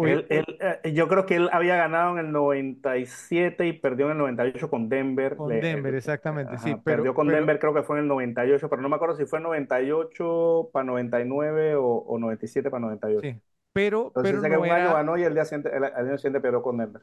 Él, 0.00 0.26
él, 0.30 0.44
eh, 0.82 0.92
yo 0.94 1.06
creo 1.08 1.26
que 1.26 1.36
él 1.36 1.48
había 1.52 1.76
ganado 1.76 2.18
en 2.18 2.26
el 2.26 2.32
97 2.32 3.66
y 3.68 3.72
perdió 3.72 4.06
en 4.06 4.12
el 4.12 4.18
98 4.18 4.68
con 4.70 4.88
Denver. 4.88 5.36
con 5.36 5.58
Le- 5.60 5.60
Denver, 5.60 5.94
eh, 5.94 5.94
exactamente, 5.94 6.58
sí, 6.58 6.74
pero, 6.76 7.10
perdió 7.14 7.14
con 7.14 7.30
pero, 7.30 7.30
Denver, 7.30 7.58
creo 7.60 7.72
que 7.74 7.82
fue 7.84 7.96
en 7.98 8.02
el 8.02 8.08
98, 8.08 8.68
pero 8.68 8.82
no 8.82 8.88
me 8.88 8.96
acuerdo 8.96 9.14
si 9.16 9.26
fue 9.26 9.38
en 9.38 9.44
98 9.44 10.70
para 10.72 10.84
99 10.84 11.76
o, 11.76 11.84
o 11.86 12.18
97 12.18 12.68
para 12.70 12.80
98. 12.80 13.32
sí, 13.32 13.40
pero, 13.72 14.16
Entonces 14.16 14.40
pero 14.40 14.42
sé 14.42 14.50
que 14.50 14.56
no 14.56 14.58
un 14.58 14.72
año 14.72 14.92
era, 14.92 14.94
ganó 14.94 15.18
y 15.18 15.24
el 15.24 15.34
día 15.34 15.44
siguiente, 15.46 15.70
el, 15.76 15.84
el 15.84 15.94
año 15.94 16.18
siguiente 16.18 16.40
perdió 16.40 16.62
con 16.62 16.78
Denver. 16.78 17.02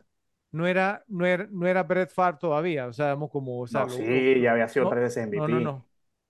No 0.51 0.67
era, 0.67 1.03
no 1.07 1.25
era, 1.25 1.47
no 1.51 1.67
era 1.67 1.83
Brett 1.83 2.11
Favre 2.11 2.37
todavía, 2.39 2.87
o 2.87 2.93
sea, 2.93 3.07
digamos 3.07 3.29
como, 3.31 3.59
o 3.61 3.67
sea, 3.67 3.83
No, 3.83 3.87
lo, 3.87 4.03
lo- 4.03 4.27
sí, 4.27 4.41
ya 4.41 4.51
había 4.53 4.67
sido 4.67 4.87
no, 4.87 4.89
tres 4.89 5.03
veces 5.03 5.23
no, 5.31 5.47
no, 5.47 5.59
MVP. 5.59 5.61
no, 5.61 5.87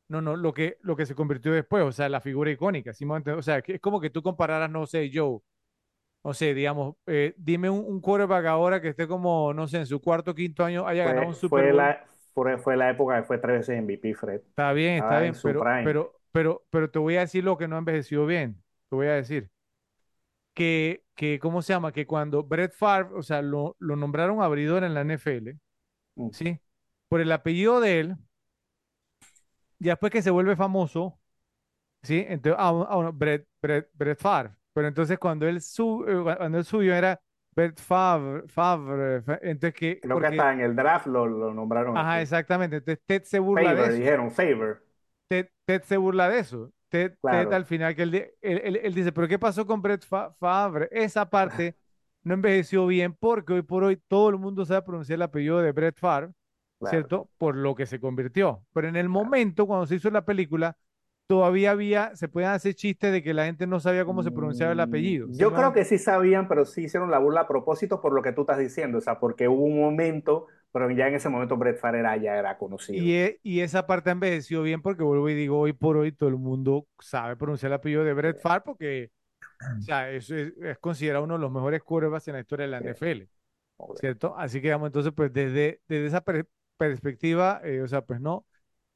no, 0.10 0.22
no, 0.22 0.36
lo 0.38 0.54
que, 0.54 0.78
lo 0.82 0.96
que 0.96 1.06
se 1.06 1.16
convirtió 1.16 1.52
después, 1.54 1.84
o 1.84 1.92
sea, 1.92 2.10
la 2.10 2.22
figura 2.22 2.52
icónica, 2.52 2.94
¿sí? 2.94 3.06
O 3.06 3.42
sea, 3.42 3.62
que 3.62 3.76
es 3.76 3.82
como 3.82 4.02
que 4.02 4.10
tú 4.10 4.22
compararas, 4.24 4.70
no 4.72 4.86
sé, 4.88 5.10
Joe, 5.14 5.40
no 6.24 6.34
sé, 6.34 6.54
digamos, 6.56 6.96
eh, 7.08 7.34
dime 7.38 7.70
un, 7.70 7.86
un 7.86 8.02
quarterback 8.02 8.46
ahora 8.48 8.82
que 8.82 8.90
esté 8.90 9.08
como, 9.08 9.54
no 9.54 9.68
sé, 9.68 9.80
en 9.80 9.88
su 9.88 10.02
cuarto, 10.02 10.36
quinto 10.36 10.64
año, 10.66 10.88
haya 10.88 11.06
ganado 11.06 11.28
un 11.28 11.36
Fue, 11.36 11.38
Super 11.38 11.64
fue, 11.64 11.74
Bowl, 11.74 11.94
la, 11.94 12.06
fue, 12.34 12.58
fue 12.58 12.78
la 12.78 12.90
época 12.92 13.18
que 13.18 13.24
fue 13.28 13.38
tres 13.38 13.60
veces 13.60 13.78
MVP, 13.80 14.14
Fred. 14.16 14.42
está 14.52 14.74
bien, 14.74 14.96
está 14.98 15.20
bien, 15.20 15.40
pero, 15.42 15.70
pero, 15.82 16.20
pero, 16.32 16.66
pero 16.70 16.90
te 16.92 17.00
voy 17.00 17.16
a 17.18 17.22
decir 17.22 17.44
lo 17.44 17.58
que 17.58 17.68
no 17.68 17.76
ha 17.76 17.80
envejecido 17.80 18.26
bien, 18.26 18.62
te 18.90 18.96
voy 18.96 19.08
a 19.08 19.14
decir. 19.14 19.50
Que, 20.54 21.04
que, 21.20 21.40
¿cómo 21.40 21.62
se 21.62 21.74
llama? 21.74 21.92
Que 21.92 22.08
cuando 22.08 22.44
Brett 22.44 22.74
Favre, 22.74 23.10
o 23.18 23.24
sea, 23.24 23.42
lo, 23.42 23.76
lo 23.80 23.96
nombraron 23.98 24.42
abridor 24.42 24.84
en 24.86 24.94
la 24.96 25.02
NFL, 25.02 25.58
Mm. 26.18 26.32
¿sí? 26.32 26.60
Por 27.10 27.22
el 27.22 27.32
apellido 27.32 27.80
de 27.82 28.00
él, 28.02 28.18
ya 29.80 29.92
después 29.94 30.12
que 30.12 30.22
se 30.22 30.32
vuelve 30.32 30.56
famoso, 30.56 31.20
¿sí? 32.04 32.26
Entonces, 32.28 32.58
ah, 32.60 32.88
ah, 32.90 33.12
Brett, 33.14 33.48
Brett, 33.62 33.90
Brett 33.94 34.20
Favre. 34.20 34.52
Pero 34.74 34.88
entonces 34.88 35.20
cuando 35.20 35.48
él, 35.48 35.62
su, 35.62 36.06
eh, 36.08 36.36
cuando 36.38 36.58
él 36.60 36.66
subió 36.66 36.96
era 36.96 37.20
Brett 37.56 37.80
Favre, 37.80 38.48
Favre, 38.48 39.22
Fa- 39.24 39.40
entonces 39.42 39.74
que, 39.74 40.00
Creo 40.02 40.20
que 40.20 40.28
porque, 40.28 40.28
hasta 40.28 40.54
en 40.54 40.62
el 40.62 40.76
draft 40.76 41.08
lo, 41.08 41.26
lo 41.28 41.54
nombraron 41.54 41.98
ajá, 41.98 42.16
así. 42.16 42.24
exactamente, 42.24 42.78
entonces 42.78 43.04
Ted 43.06 43.24
se 43.24 43.40
burla 43.40 43.76
de 43.76 43.76
Favor, 43.76 43.90
eso, 43.90 43.98
dijeron, 43.98 44.32
favor. 44.32 44.86
Ted, 45.28 45.48
Ted 45.66 45.84
se 45.84 45.98
burla 45.98 46.30
de 46.30 46.40
eso, 46.40 46.72
Ted, 46.90 47.14
Ted 47.30 47.52
al 47.54 47.66
final 47.66 47.96
que 47.96 48.04
él, 48.04 48.16
él, 48.16 48.62
él- 48.64 48.80
él 48.84 48.94
dice, 48.94 49.12
pero 49.12 49.28
¿qué 49.28 49.40
pasó 49.40 49.66
con 49.66 49.82
Brett 49.82 50.06
Fa- 50.06 50.34
Favre? 50.34 50.90
Esa 50.92 51.30
parte 51.30 51.76
no 52.24 52.34
envejeció 52.36 52.88
bien 52.88 53.14
porque 53.20 53.54
hoy 53.54 53.62
por 53.62 53.84
hoy 53.84 53.98
todo 54.08 54.30
el 54.30 54.38
mundo 54.38 54.66
sabe 54.66 54.82
pronunciar 54.84 55.18
el 55.18 55.24
apellido 55.24 55.60
de 55.62 55.72
Brett 55.72 55.98
Favre, 56.00 56.32
Claro. 56.80 56.90
¿cierto? 56.90 57.30
Por 57.38 57.56
lo 57.56 57.76
que 57.76 57.86
se 57.86 58.00
convirtió. 58.00 58.64
Pero 58.74 58.88
en 58.88 58.96
el 58.96 59.10
momento, 59.10 59.68
cuando 59.68 59.86
se 59.86 59.96
hizo 59.96 60.10
la 60.12 60.26
película, 60.26 60.78
todavía 61.30 61.72
había, 61.72 62.16
se 62.18 62.30
podían 62.30 62.54
hacer 62.54 62.76
chistes 62.76 63.14
de 63.14 63.24
que 63.24 63.34
la 63.36 63.46
gente 63.46 63.68
no 63.68 63.80
sabía 63.82 64.06
cómo 64.06 64.24
se 64.24 64.34
pronunciaba 64.34 64.74
el 64.74 64.80
Mm, 64.80 64.82
apellido. 64.82 65.32
¿sí 65.34 65.38
Yo 65.38 65.54
creo 65.54 65.74
que 65.74 65.86
sí 65.86 65.98
sabían, 65.98 66.48
pero 66.48 66.66
sí 66.66 66.84
hicieron 66.86 67.12
la 67.12 67.20
burla 67.20 67.42
a 67.42 67.48
propósito 67.48 68.02
por 68.02 68.14
lo 68.14 68.22
que 68.22 68.32
tú 68.34 68.42
estás 68.42 68.58
diciendo, 68.60 68.98
o 68.98 69.02
sea, 69.02 69.20
porque 69.20 69.48
hubo 69.48 69.64
un 69.64 69.80
momento, 69.80 70.48
pero 70.72 70.90
ya 70.92 71.08
en 71.08 71.16
ese 71.16 71.30
momento 71.30 71.58
Brett 71.58 71.80
Favre 71.80 72.00
era, 72.00 72.18
ya 72.18 72.36
era 72.38 72.58
conocido. 72.58 73.06
Y, 73.06 73.14
e- 73.14 73.40
y 73.44 73.60
esa 73.62 73.86
parte 73.86 74.10
ha 74.10 74.14
envejecido 74.14 74.64
bien 74.64 74.82
porque 74.82 75.04
vuelvo 75.04 75.30
y 75.30 75.36
digo, 75.36 75.60
hoy 75.60 75.74
por 75.74 75.98
hoy 75.98 76.12
todo 76.12 76.30
el 76.30 76.38
mundo 76.38 76.88
sabe 77.00 77.36
pronunciar 77.38 77.72
el 77.72 77.76
apellido 77.76 78.04
de 78.04 78.14
Brett 78.14 78.40
Favre 78.40 78.62
porque, 78.66 79.12
o 79.80 79.82
sea, 79.82 80.12
eso 80.12 80.36
es, 80.36 80.54
es 80.58 80.80
considerado 80.80 81.26
uno 81.26 81.36
de 81.36 81.42
los 81.42 81.52
mejores 81.52 81.84
quarterbacks 81.84 82.28
en 82.30 82.36
la 82.36 82.42
historia 82.42 82.66
de 82.68 82.72
la. 82.72 82.80
NFL, 82.80 83.30
Joder. 83.78 84.04
¿cierto? 84.04 84.36
Así 84.38 84.60
que, 84.62 84.70
digamos, 84.70 84.88
entonces, 84.88 85.14
pues 85.16 85.34
desde, 85.34 85.82
desde 85.88 86.08
esa 86.08 86.22
per- 86.24 86.48
perspectiva, 86.78 87.62
eh, 87.66 87.82
o 87.82 87.88
sea, 87.88 88.04
pues 88.06 88.22
no, 88.22 88.46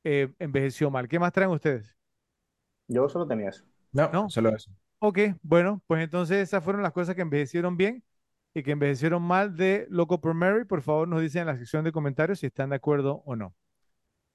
eh, 0.06 0.30
envejeció 0.40 0.92
mal. 0.92 1.08
¿Qué 1.10 1.20
más 1.20 1.34
traen 1.34 1.52
ustedes? 1.52 1.96
Yo 2.88 3.10
solo 3.10 3.28
tenía 3.28 3.50
eso. 3.50 3.64
No, 3.92 4.12
¿No? 4.12 4.28
solo 4.28 4.50
eso. 4.56 4.72
Ok, 5.00 5.20
bueno, 5.44 5.84
pues 5.88 6.04
entonces 6.04 6.38
esas 6.40 6.64
fueron 6.64 6.84
las 6.84 6.94
cosas 6.94 7.16
que 7.16 7.22
envejecieron 7.24 7.78
bien 7.78 8.04
y 8.54 8.64
que 8.64 8.72
envejecieron 8.72 9.22
mal 9.24 9.56
de 9.58 9.88
Loco 9.90 10.22
por 10.22 10.34
Mary. 10.34 10.66
Por 10.66 10.82
favor, 10.84 11.08
nos 11.08 11.22
dicen 11.22 11.42
en 11.44 11.48
la 11.50 11.58
sección 11.58 11.84
de 11.86 11.92
comentarios 11.94 12.40
si 12.40 12.48
están 12.48 12.72
de 12.72 12.78
acuerdo 12.78 13.24
o 13.26 13.36
no. 13.36 13.56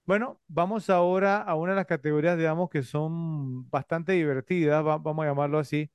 Bueno, 0.07 0.41
vamos 0.49 0.91
ahora 0.91 1.43
a 1.43 1.55
una 1.57 1.73
de 1.73 1.77
las 1.77 1.87
categorías, 1.87 2.39
digamos, 2.39 2.71
que 2.71 2.83
son 2.83 3.69
bastante 3.71 4.13
divertidas, 4.13 4.85
va- 4.87 4.99
vamos 4.99 5.25
a 5.25 5.29
llamarlo 5.29 5.59
así. 5.59 5.91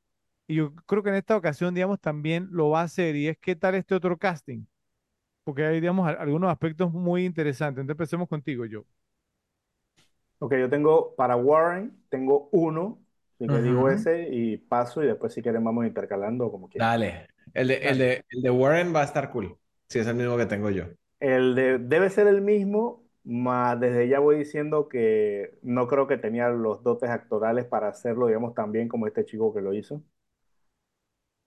Y 0.48 0.56
yo 0.58 0.76
creo 0.88 1.04
que 1.04 1.10
en 1.10 1.16
esta 1.18 1.38
ocasión, 1.38 1.74
digamos, 1.76 2.00
también 2.02 2.50
lo 2.52 2.70
va 2.72 2.82
a 2.82 2.84
hacer 2.86 3.16
y 3.18 3.28
es 3.30 3.38
qué 3.40 3.56
tal 3.56 3.76
este 3.76 3.96
otro 3.96 4.18
casting. 4.18 4.66
Porque 5.44 5.66
hay, 5.66 5.82
digamos, 5.82 6.08
al- 6.08 6.18
algunos 6.20 6.52
aspectos 6.52 6.94
muy 6.94 7.26
interesantes. 7.26 7.82
Entonces 7.82 7.96
empecemos 8.02 8.30
contigo, 8.30 8.66
yo. 8.66 8.86
Ok, 10.44 10.54
yo 10.60 10.70
tengo 10.70 11.16
para 11.16 11.36
Warren, 11.38 12.04
tengo 12.10 12.50
uno, 12.52 13.02
así 13.36 13.50
que 13.50 13.62
digo 13.62 13.90
ese 13.90 14.28
y 14.30 14.58
paso 14.58 15.02
y 15.04 15.08
después 15.08 15.34
si 15.34 15.42
quieren 15.42 15.64
vamos 15.64 15.86
intercalando 15.86 16.52
como 16.52 16.70
quieran. 16.70 16.94
Dale. 16.98 17.28
El 17.54 17.68
de, 17.68 17.76
el 17.90 17.98
de, 17.98 18.26
el 18.30 18.42
de 18.42 18.50
Warren 18.50 18.96
va 18.96 19.02
a 19.02 19.04
estar 19.06 19.30
cool. 19.32 19.58
Si 19.90 20.00
es 20.00 20.08
el 20.08 20.16
mismo 20.16 20.38
que 20.38 20.46
tengo 20.46 20.70
yo. 20.70 20.86
El 21.20 21.56
de, 21.56 21.78
debe 21.80 22.10
ser 22.12 22.28
el 22.28 22.42
mismo, 22.42 23.04
más 23.24 23.80
desde 23.80 24.08
ya 24.10 24.20
voy 24.20 24.38
diciendo 24.38 24.88
que 24.90 25.58
no 25.64 25.88
creo 25.88 26.06
que 26.08 26.18
tenía 26.18 26.50
los 26.50 26.84
dotes 26.84 27.10
actorales 27.10 27.66
para 27.66 27.88
hacerlo, 27.90 28.28
digamos, 28.28 28.54
tan 28.56 28.72
bien 28.72 28.88
como 28.90 29.08
este 29.08 29.26
chico 29.26 29.54
que 29.54 29.62
lo 29.62 29.74
hizo. 29.74 30.04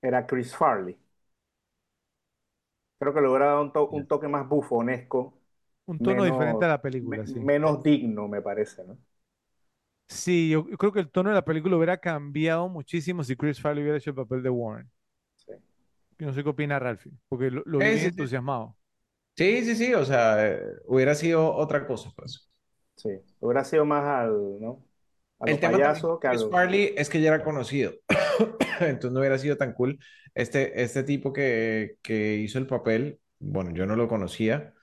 Era 0.01 0.27
Chris 0.27 0.55
Farley. 0.57 0.97
Creo 2.99 3.13
que 3.15 3.21
le 3.21 3.29
hubiera 3.29 3.47
dado 3.47 3.63
un, 3.63 3.73
to- 3.73 3.89
un 3.91 4.07
toque 4.07 4.29
más 4.29 4.49
bufonesco, 4.49 5.36
Un 5.87 6.01
tono 6.01 6.23
diferente 6.25 6.65
a 6.65 6.69
menos, 6.69 6.75
la 6.75 6.81
película, 6.83 7.27
me- 7.27 7.27
sí. 7.27 7.41
menos 7.41 7.83
digno, 7.83 8.29
me 8.29 8.43
parece, 8.43 8.85
¿no? 8.85 8.99
Sí, 10.09 10.51
yo, 10.51 10.69
yo 10.69 10.77
creo 10.79 10.93
que 10.93 11.01
el 11.01 11.11
tono 11.11 11.31
de 11.31 11.35
la 11.35 11.45
película 11.45 11.77
hubiera 11.77 11.99
cambiado 11.99 12.69
muchísimo 12.69 13.25
si 13.25 13.37
Chris 13.37 13.61
Farley 13.61 13.83
hubiera 13.83 13.99
hecho 13.99 14.11
el 14.11 14.17
papel 14.17 14.43
de 14.43 14.51
Warren. 14.51 14.91
Sí. 15.37 15.53
Yo 16.19 16.27
no 16.27 16.33
sé 16.35 16.43
qué 16.43 16.49
opina 16.51 16.79
Ralphie, 16.79 17.13
porque 17.29 17.51
lo, 17.51 17.63
lo 17.67 17.81
vi 17.81 17.91
bien 17.91 18.05
sí, 18.05 18.11
sí. 18.11 18.23
entusiasmado. 18.23 18.77
Sí, 19.37 19.65
sí, 19.65 19.77
sí, 19.77 19.93
o 19.95 20.05
sea, 20.05 20.47
eh, 20.47 20.61
hubiera 20.87 21.15
sido 21.15 21.55
otra 21.55 21.87
cosa, 21.87 22.11
pues. 22.17 22.49
Sí, 22.97 23.11
hubiera 23.41 23.65
sido 23.65 23.85
más 23.85 24.05
al, 24.05 24.61
¿no? 24.61 24.85
A 25.39 25.47
El 25.47 25.61
tema 25.61 25.81
payasos 25.81 26.19
que 26.21 26.27
a 26.29 26.35
Chris 26.35 26.35
los... 26.35 26.51
Farley 26.51 26.95
es 26.97 27.09
que 27.09 27.21
ya 27.21 27.29
era 27.29 27.45
conocido, 27.45 27.93
entonces 28.81 29.13
no 29.13 29.21
hubiera 29.21 29.39
sido 29.39 29.57
tan 29.57 29.73
cool. 29.75 29.99
Este, 30.35 30.83
este 30.83 31.05
tipo 31.05 31.33
que, 31.33 31.97
que 32.03 32.37
hizo 32.37 32.59
el 32.59 32.67
papel, 32.67 33.21
bueno, 33.39 33.73
yo 33.73 33.87
no 33.87 33.97
lo 33.97 34.09
conocía, 34.09 34.75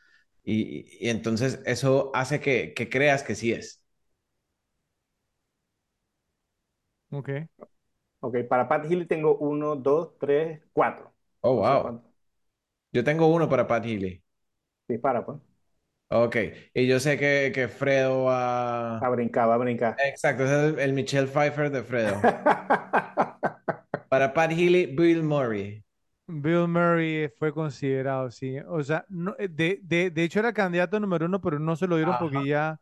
y, 0.43 0.87
y 1.05 1.09
entonces 1.09 1.61
eso 1.65 2.11
hace 2.13 2.39
que, 2.41 2.73
que 2.73 2.89
creas 2.89 3.23
que 3.23 3.35
sí 3.35 3.51
es. 3.53 3.81
Ok. 7.11 7.29
Ok, 8.21 8.37
para 8.49 8.67
Pat 8.67 8.85
Healy 8.85 9.05
tengo 9.07 9.37
uno, 9.37 9.75
dos, 9.75 10.17
tres, 10.19 10.61
cuatro. 10.73 11.13
Oh, 11.43 11.55
No 11.57 11.65
sé 11.65 11.77
wow. 11.77 11.81
cuánto. 11.81 12.09
Yo 12.93 13.03
tengo 13.03 13.27
uno 13.27 13.49
para 13.49 13.67
Pat 13.67 13.85
Healy. 13.85 14.23
Dispara, 14.87 15.25
pues. 15.25 15.39
Ok, 16.09 16.35
y 16.75 16.85
yo 16.87 16.99
sé 16.99 17.17
que, 17.17 17.51
que 17.53 17.67
Fredo 17.67 18.25
Va 19.03 19.07
a 19.09 19.11
brincar, 19.15 19.45
va 19.51 19.55
a 19.55 19.63
brincar. 19.65 19.93
Exacto, 19.97 20.43
ese 20.45 20.53
es 20.67 20.73
el, 20.75 20.79
el 20.79 20.93
Michelle 20.93 21.27
Pfeiffer 21.27 21.69
de 21.71 21.83
Fredo. 21.83 22.31
Para 24.09 24.29
Pat 24.33 24.51
Healy, 24.53 24.85
Bill 24.95 25.23
Murray. 25.23 25.83
Bill 26.27 26.67
Murray 26.67 27.29
fue 27.37 27.53
considerado, 27.53 28.31
sí. 28.31 28.57
O 28.67 28.81
sea, 28.83 29.05
no- 29.09 29.35
eh, 29.39 29.47
de, 29.49 29.79
de, 29.83 30.09
de 30.09 30.23
hecho 30.23 30.39
era 30.39 30.53
candidato 30.53 30.99
número 30.99 31.25
uno, 31.25 31.41
pero 31.41 31.59
no 31.59 31.75
se 31.75 31.87
lo 31.87 31.97
dieron 31.97 32.17
porque 32.17 32.45
ya 32.47 32.79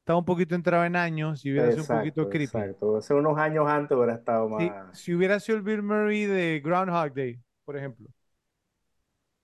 estaba 0.00 0.18
un 0.20 0.24
poquito 0.24 0.54
entrado 0.54 0.84
en 0.84 0.96
años 0.96 1.44
y 1.44 1.52
hubiera 1.52 1.70
sido 1.72 1.84
un 1.84 1.88
poquito 1.90 2.28
creepy. 2.28 2.68
exacto. 2.72 2.96
Hace 2.96 3.14
unos 3.14 3.38
años 3.38 3.66
antes 3.68 3.96
hubiera 3.96 4.14
estado 4.14 4.48
más... 4.48 4.86
si 4.92 5.14
hubiera 5.14 5.40
sido 5.40 5.58
el 5.58 5.62
Bill 5.64 5.82
Murray 5.82 6.24
de 6.26 6.60
Groundhog 6.60 7.14
Day, 7.14 7.40
por 7.64 7.76
ejemplo. 7.76 8.08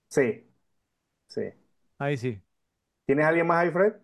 Sí, 0.09 0.47
sí. 1.29 1.43
Ahí 1.99 2.17
sí. 2.17 2.43
¿Tienes 3.07 3.27
alguien 3.27 3.47
más 3.47 3.59
ahí, 3.65 3.70
Fred? 3.70 3.95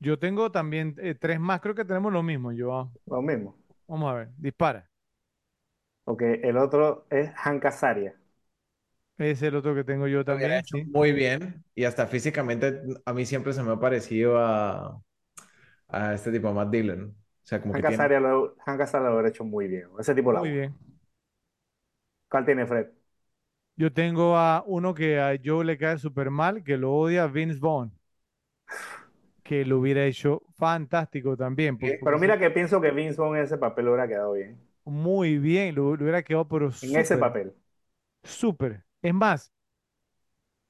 Yo 0.00 0.18
tengo 0.18 0.50
también 0.52 0.96
eh, 0.98 1.14
tres 1.14 1.38
más, 1.40 1.60
creo 1.60 1.74
que 1.74 1.84
tenemos 1.84 2.12
lo 2.12 2.22
mismo, 2.22 2.52
yo. 2.52 2.92
Lo 3.06 3.22
mismo. 3.22 3.56
Vamos 3.88 4.12
a 4.12 4.14
ver, 4.16 4.30
dispara. 4.38 4.90
Ok, 6.04 6.22
el 6.22 6.58
otro 6.58 7.06
es 7.10 7.32
Hank 7.34 7.64
Azaria. 7.64 8.14
Es 9.18 9.40
el 9.42 9.54
otro 9.56 9.74
que 9.74 9.84
tengo 9.84 10.06
yo 10.08 10.24
Lo 10.26 10.36
hubiera 10.36 10.56
también, 10.56 10.60
hecho 10.60 10.78
sí. 10.78 10.84
muy 10.84 11.12
bien 11.12 11.64
y 11.74 11.84
hasta 11.84 12.06
físicamente 12.06 12.82
a 13.04 13.12
mí 13.12 13.26
siempre 13.26 13.52
se 13.52 13.62
me 13.62 13.72
ha 13.72 13.80
parecido 13.80 14.38
a, 14.38 15.00
a 15.88 16.14
este 16.14 16.32
tipo, 16.32 16.48
a 16.48 16.52
Matt 16.54 16.70
Dillon. 16.70 17.10
O 17.44 17.46
sea, 17.46 17.60
como 17.62 17.74
que 17.74 17.82
Hank 17.82 17.84
tiene... 17.84 18.08
Azaria 18.08 18.20
lo, 18.20 18.54
Hank 18.64 18.80
Azaria 18.80 19.08
lo 19.08 19.14
hubiera 19.14 19.28
hecho 19.30 19.44
muy 19.44 19.66
bien. 19.68 19.88
Ese 19.98 20.14
tipo 20.14 20.32
la 20.32 20.40
Muy 20.40 20.50
bien. 20.50 20.74
¿Cuál 22.28 22.44
tiene 22.46 22.66
Fred? 22.66 22.88
Yo 23.76 23.92
tengo 23.92 24.36
a 24.38 24.62
uno 24.66 24.94
que 24.94 25.20
a 25.20 25.36
Joe 25.42 25.64
le 25.64 25.76
cae 25.78 25.98
súper 25.98 26.30
mal, 26.30 26.62
que 26.64 26.76
lo 26.78 26.94
odia, 26.94 27.26
Vince 27.26 27.58
Vaughn, 27.60 27.92
que 29.44 29.64
lo 29.64 29.78
hubiera 29.78 30.04
hecho 30.06 30.42
fantástico 30.56 31.36
también. 31.36 31.78
por- 31.78 31.96
Pero 32.02 32.18
porque 32.18 32.18
mira 32.18 32.38
que 32.38 32.50
pienso 32.50 32.80
que 32.80 32.90
Vince 32.92 33.20
Vaughn 33.20 33.36
en 33.36 33.44
ese 33.44 33.58
papel 33.58 33.88
hubiera 33.88 34.08
quedado 34.08 34.32
bien. 34.34 34.58
Muy 34.84 35.38
bien, 35.38 35.74
lo, 35.74 35.96
lo 35.96 36.02
hubiera 36.04 36.22
quedado, 36.22 36.46
pero 36.48 36.70
En 36.82 36.96
ese 36.96 37.16
súper, 37.16 37.18
papel. 37.18 37.54
súper. 38.24 38.84
Es 39.02 39.14
más, 39.14 39.52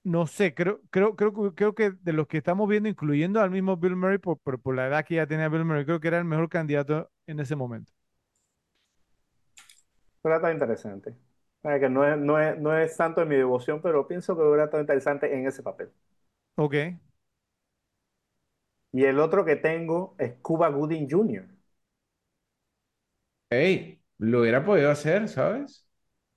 no 0.04 0.26
sé, 0.26 0.54
creo, 0.54 0.80
creo, 0.90 1.14
creo, 1.16 1.32
que- 1.32 1.54
creo 1.54 1.74
que 1.74 1.90
de 1.92 2.12
los 2.12 2.26
que 2.26 2.38
estamos 2.38 2.68
viendo, 2.68 2.88
incluyendo 2.88 3.40
al 3.40 3.50
mismo 3.50 3.76
Bill 3.76 3.96
Murray, 3.96 4.18
por, 4.18 4.38
por, 4.38 4.60
por 4.60 4.74
la 4.76 4.86
edad 4.88 5.04
que 5.04 5.16
ya 5.16 5.26
tenía 5.26 5.48
Bill 5.48 5.64
Murray, 5.64 5.84
creo 5.84 6.00
que 6.00 6.08
era 6.08 6.18
el 6.18 6.24
mejor 6.24 6.48
candidato 6.48 7.10
en 7.26 7.40
ese 7.40 7.54
momento. 7.56 7.92
Hubiera 10.22 10.36
estado 10.38 10.52
interesante. 10.52 11.14
Que 11.62 11.88
no 11.88 12.04
es, 12.04 12.18
no 12.18 12.40
es, 12.40 12.58
no 12.58 12.76
es 12.76 12.96
tanto 12.96 13.20
de 13.20 13.26
mi 13.26 13.36
devoción, 13.36 13.80
pero 13.82 14.08
pienso 14.08 14.34
que 14.36 14.42
hubiera 14.42 14.64
estado 14.64 14.80
interesante 14.80 15.32
en 15.34 15.46
ese 15.46 15.62
papel. 15.62 15.92
Ok. 16.56 16.74
Y 18.90 19.04
el 19.04 19.18
otro 19.20 19.44
que 19.44 19.56
tengo 19.56 20.14
es 20.18 20.36
Cuba 20.40 20.70
Gooding 20.70 21.06
Jr. 21.10 21.46
Ey, 23.50 24.02
lo 24.18 24.40
hubiera 24.40 24.64
podido 24.64 24.90
hacer, 24.90 25.28
¿sabes? 25.28 25.86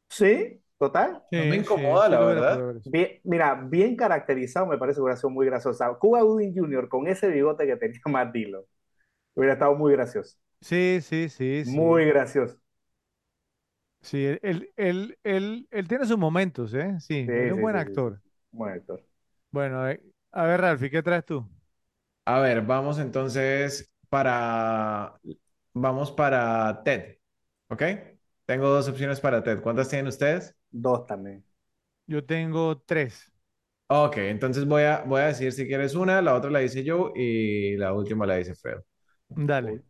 Sí, 0.09 0.61
total. 0.79 1.23
Sí, 1.31 1.37
No 1.37 1.45
me 1.45 1.57
incomoda, 1.57 2.07
sí 2.07 2.09
la 2.09 2.19
verdad. 2.21 2.65
Bien, 2.83 3.19
mira, 3.23 3.55
bien 3.55 3.95
caracterizado, 3.95 4.67
me 4.67 4.77
parece 4.77 4.97
que 4.97 5.01
hubiera 5.03 5.17
sido 5.17 5.29
muy 5.31 5.45
gracioso. 5.47 5.97
Cuba 5.99 6.21
Gooding 6.21 6.53
Jr. 6.55 6.87
con 6.89 7.07
ese 7.07 7.29
bigote 7.29 7.65
que 7.67 7.75
tenía 7.77 7.99
Matt 8.07 8.33
Dillon. 8.33 8.63
Hubiera 9.35 9.53
estado 9.53 9.75
muy 9.75 9.93
gracioso. 9.93 10.37
Sí, 10.61 10.99
sí, 11.01 11.29
sí, 11.29 11.63
sí. 11.65 11.81
Muy 11.81 12.05
gracioso. 12.05 12.57
Sí, 14.01 14.23
él, 14.25 14.39
él, 14.43 14.71
él, 14.77 15.17
él- 15.23 15.67
él 15.71 15.87
tiene 15.87 16.05
sus 16.05 16.17
momentos, 16.17 16.73
¿eh? 16.73 16.95
Sí, 16.99 17.33
es 17.35 17.51
un 17.51 17.59
sí, 17.59 17.61
buen 17.61 17.75
actor. 17.75 18.21
sí. 18.21 18.29
Buen 18.51 18.73
actor. 18.73 19.03
Bueno, 19.51 19.87
eh, 19.89 20.01
a 20.31 20.43
ver, 20.45 20.61
Ralphie, 20.61 20.91
¿qué 20.91 21.01
traes 21.03 21.25
tú? 21.25 21.47
A 22.25 22.39
ver, 22.39 22.61
vamos 22.61 22.99
entonces 22.99 23.91
para... 24.09 25.19
Vamos 25.73 26.11
para 26.11 26.81
Ted, 26.83 27.17
¿ok? 27.69 27.83
Tengo 28.45 28.69
dos 28.69 28.87
opciones 28.87 29.19
para 29.19 29.43
Ted. 29.43 29.61
¿Cuántas 29.61 29.89
tienen 29.89 30.07
ustedes? 30.07 30.54
Dos 30.75 31.07
también. 31.07 31.43
Yo 32.07 32.23
tengo 32.25 32.79
tres. 32.81 33.31
Ok, 33.87 34.17
entonces 34.17 34.65
voy 34.67 34.83
a, 34.83 35.03
voy 35.03 35.21
a 35.21 35.25
decir 35.27 35.51
si 35.53 35.67
quieres 35.67 35.93
una, 35.95 36.21
la 36.21 36.33
otra 36.35 36.49
la 36.49 36.59
dice 36.59 36.83
yo 36.83 37.11
y 37.15 37.77
la 37.77 37.93
última 37.93 38.25
la 38.25 38.35
dice 38.37 38.55
Fredo. 38.55 38.83
Dale. 39.35 39.83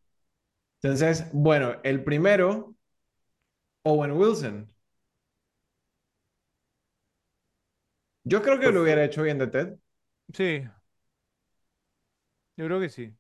Entonces, 0.82 1.26
bueno, 1.34 1.76
el 1.84 2.02
primero, 2.04 2.76
Owen 3.86 4.12
Wilson. 4.18 4.68
Yo 8.24 8.42
creo 8.44 8.60
que 8.60 8.72
lo 8.72 8.82
hubiera 8.84 9.04
hecho 9.06 9.24
bien 9.24 9.38
de 9.40 9.48
Ted. 9.48 9.76
Sí. 10.34 10.66
Yo 12.58 12.66
creo 12.66 12.80
que 12.80 12.90
sí. 12.90 13.16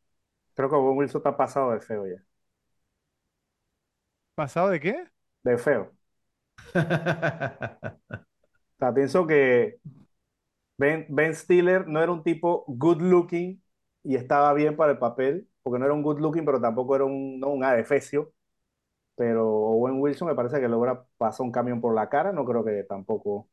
Creo 0.53 0.69
que 0.69 0.75
Owen 0.75 0.97
Wilson 0.97 1.19
está 1.19 1.37
pasado 1.37 1.71
de 1.71 1.79
feo 1.81 2.05
ya. 2.07 2.21
¿Pasado 4.35 4.69
de 4.69 4.79
qué? 4.79 5.05
De 5.43 5.57
feo. 5.57 5.91
O 8.75 8.77
sea, 8.79 8.93
pienso 8.93 9.25
que 9.27 9.79
Ben, 10.77 11.05
Ben 11.09 11.33
Stiller 11.35 11.87
no 11.87 12.01
era 12.01 12.11
un 12.11 12.23
tipo 12.23 12.65
good 12.67 13.01
looking 13.01 13.61
y 14.03 14.15
estaba 14.15 14.53
bien 14.53 14.75
para 14.75 14.91
el 14.93 14.97
papel, 14.99 15.49
porque 15.63 15.79
no 15.79 15.85
era 15.85 15.93
un 15.93 16.03
good 16.03 16.19
looking, 16.19 16.45
pero 16.45 16.59
tampoco 16.61 16.95
era 16.95 17.05
un, 17.05 17.39
no, 17.39 17.49
un. 17.49 17.63
Pero 19.15 19.47
Owen 19.49 20.01
Wilson 20.01 20.27
me 20.29 20.35
parece 20.35 20.59
que 20.61 20.67
logra 20.69 21.05
pasar 21.17 21.45
un 21.45 21.51
camión 21.51 21.81
por 21.81 21.95
la 21.95 22.09
cara, 22.09 22.31
no 22.33 22.45
creo 22.45 22.63
que 22.65 22.83
tampoco. 22.85 23.49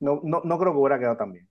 No, 0.00 0.20
no, 0.24 0.40
no 0.44 0.58
creo 0.58 0.72
que 0.72 0.78
hubiera 0.78 0.98
quedado 0.98 1.16
tan 1.18 1.32
bien. 1.32 1.48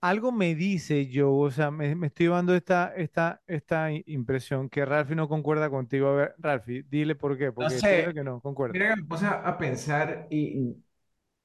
Algo 0.00 0.30
me 0.32 0.54
dice 0.54 1.08
yo, 1.08 1.32
o 1.34 1.50
sea, 1.50 1.70
me, 1.72 1.94
me 1.96 2.06
estoy 2.08 2.26
dando 2.28 2.54
esta, 2.54 2.94
esta, 2.94 3.42
esta 3.48 3.90
impresión 3.92 4.68
que 4.68 4.84
Ralphie 4.84 5.16
no 5.16 5.28
concuerda 5.28 5.70
contigo. 5.70 6.08
A 6.08 6.12
ver, 6.14 6.34
Ralphie, 6.38 6.84
dile 6.88 7.16
por 7.16 7.36
qué, 7.36 7.50
porque 7.52 7.82
sé. 7.82 8.14
que 8.14 8.22
no, 8.24 8.40
concuerda. 8.40 8.78
Mira 8.78 8.96
me 8.96 9.04
puse 9.04 9.26
a 9.26 9.58
pensar 9.58 10.26
y 10.30 10.76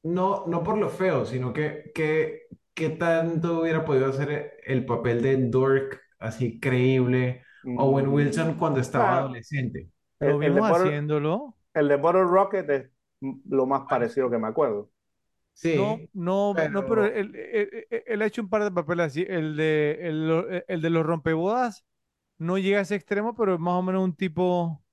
no, 0.03 0.45
no 0.48 0.64
por 0.64 0.77
lo 0.77 0.90
feo, 0.90 1.25
sino 1.25 1.53
que, 1.53 1.91
que, 1.95 2.43
qué 2.73 2.90
tanto 2.91 3.61
hubiera 3.61 3.85
podido 3.85 4.07
hacer 4.09 4.53
el 4.65 4.85
papel 4.85 5.22
de 5.23 5.38
Dork 5.49 6.01
así 6.19 6.59
creíble 6.59 7.43
Owen 7.75 8.07
Mm, 8.07 8.09
Wilson 8.09 8.56
cuando 8.57 8.80
estaba 8.82 9.14
claro. 9.14 9.19
adolescente. 9.19 9.91
Lo 10.19 10.38
El, 10.40 10.40
el 10.41 10.56
de 10.56 10.61
vimos 10.61 10.67
Bottle, 10.67 10.99
haciéndolo. 10.99 11.57
el 11.75 11.90
de 11.90 11.98
Bottle 11.98 12.25
Rocket 12.25 12.69
es 12.72 12.91
lo 13.49 13.67
más 13.67 13.83
parecido 13.90 14.32
que 14.32 14.40
me 14.40 14.49
acuerdo. 14.49 14.91
Sí, 15.53 15.75
No, 15.77 15.98
no, 16.14 16.53
no, 16.69 16.85
pero 16.85 17.03
pero- 17.03 17.06
él, 17.06 17.35
él- 18.07 18.22
ha 18.22 18.25
hecho 18.25 18.41
un 18.41 18.49
par 18.49 18.64
de 18.64 18.72
papeles 18.72 19.07
así. 19.07 19.25
El 19.27 19.56
de, 19.56 19.98
el, 20.01 20.64
el 20.67 20.82
de 20.82 20.90
los 20.90 21.06
rompebodas 21.06 21.85
no 22.40 22.57
llega 22.57 22.80
a 22.80 22.82
ese 22.82 22.95
extremo, 22.95 23.35
pero 23.35 23.53
es 23.56 23.59
más 23.59 23.75
o 23.75 23.83
menos 23.83 24.03
un 24.03 24.15
tipo 24.15 24.83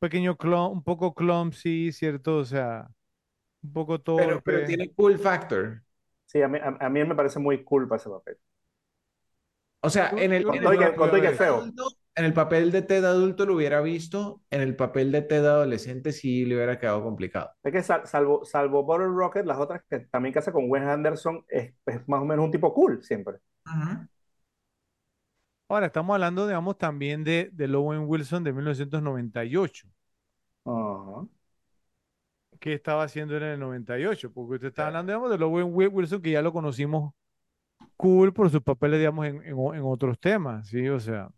pequeño 0.00 0.36
clon, 0.36 0.72
un 0.72 0.82
poco 0.84 1.14
clumsy, 1.14 1.92
¿cierto? 1.92 2.38
O 2.38 2.44
sea, 2.44 2.88
un 3.62 3.72
poco 3.72 4.00
pero, 4.04 4.42
pero 4.42 4.58
torpe. 4.58 4.64
tiene 4.66 4.92
cool 4.94 5.18
factor. 5.18 5.82
Sí, 6.26 6.42
a 6.42 6.48
mí, 6.48 6.58
a, 6.58 6.76
a 6.86 6.88
mí 6.90 7.04
me 7.04 7.14
parece 7.14 7.38
muy 7.38 7.64
cool 7.64 7.88
para 7.88 8.00
ese 8.00 8.10
papel. 8.10 8.38
O 9.80 9.90
sea, 9.90 10.10
en 10.16 10.32
el, 10.32 10.42
Con 10.44 10.60
todo 10.60 10.70
que- 10.78 10.86
todo 10.90 11.36
feo. 11.36 11.72
En 12.18 12.24
el 12.26 12.34
papel 12.34 12.70
de 12.72 12.82
Ted 12.82 13.04
adulto 13.04 13.46
lo 13.46 13.54
hubiera 13.56 13.80
visto, 13.80 14.42
en 14.50 14.60
el 14.60 14.76
papel 14.76 15.12
de 15.12 15.22
Ted 15.22 15.44
adolescente 15.46 16.12
sí 16.12 16.44
le 16.44 16.56
hubiera 16.56 16.78
quedado 16.78 17.02
complicado. 17.02 17.52
Es 17.62 17.72
que 17.72 17.82
sal- 17.82 18.06
salvo, 18.06 18.44
salvo 18.44 18.82
Bottle 18.84 19.06
Rocket, 19.08 19.44
las 19.46 19.58
otras 19.58 19.82
que 19.88 20.00
también 20.00 20.32
que 20.32 20.38
hace 20.40 20.52
con 20.52 20.70
Wes 20.70 20.82
Anderson 20.82 21.44
es, 21.48 21.74
es 21.86 22.08
más 22.08 22.22
o 22.22 22.24
menos 22.24 22.44
un 22.46 22.50
tipo 22.52 22.72
cool 22.74 23.02
siempre. 23.04 23.38
Ahora, 25.68 25.86
estamos 25.86 26.12
hablando, 26.14 26.46
digamos, 26.46 26.76
también 26.78 27.24
de, 27.24 27.48
de 27.52 27.74
Owen 27.74 28.04
Wilson 28.06 28.44
de 28.44 28.52
1998. 28.52 29.88
Ajá. 30.64 31.26
¿Qué 32.60 32.74
estaba 32.74 33.04
haciendo 33.04 33.36
en 33.36 33.42
el 33.44 33.60
98? 33.60 34.32
Porque 34.32 34.54
usted 34.56 34.68
está 34.68 34.86
hablando, 34.88 35.12
digamos, 35.12 35.38
de 35.38 35.44
Owen 35.44 35.68
Wi- 35.72 35.86
Wilson, 35.86 36.20
que 36.22 36.32
ya 36.32 36.42
lo 36.42 36.52
conocimos 36.52 37.12
cool 37.96 38.32
por 38.34 38.50
sus 38.50 38.62
papeles, 38.62 38.98
digamos, 39.00 39.26
en, 39.26 39.36
en 39.44 39.50
en 39.76 39.82
otros 39.84 40.18
temas, 40.20 40.68
¿sí? 40.68 40.88
O 40.88 41.00
sea, 41.00 41.30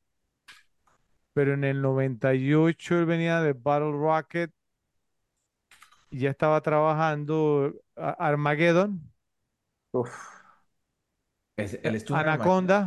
pero 1.40 1.54
en 1.54 1.64
el 1.64 1.80
98 1.80 2.98
él 2.98 3.06
venía 3.06 3.40
de 3.40 3.54
Battle 3.54 3.92
Rocket 3.92 4.52
y 6.10 6.20
ya 6.20 6.30
estaba 6.30 6.60
trabajando 6.60 7.72
Armageddon. 7.96 9.10
Uf. 9.92 10.40
Es, 11.56 11.78
él. 11.84 11.96
Anaconda, 12.10 12.78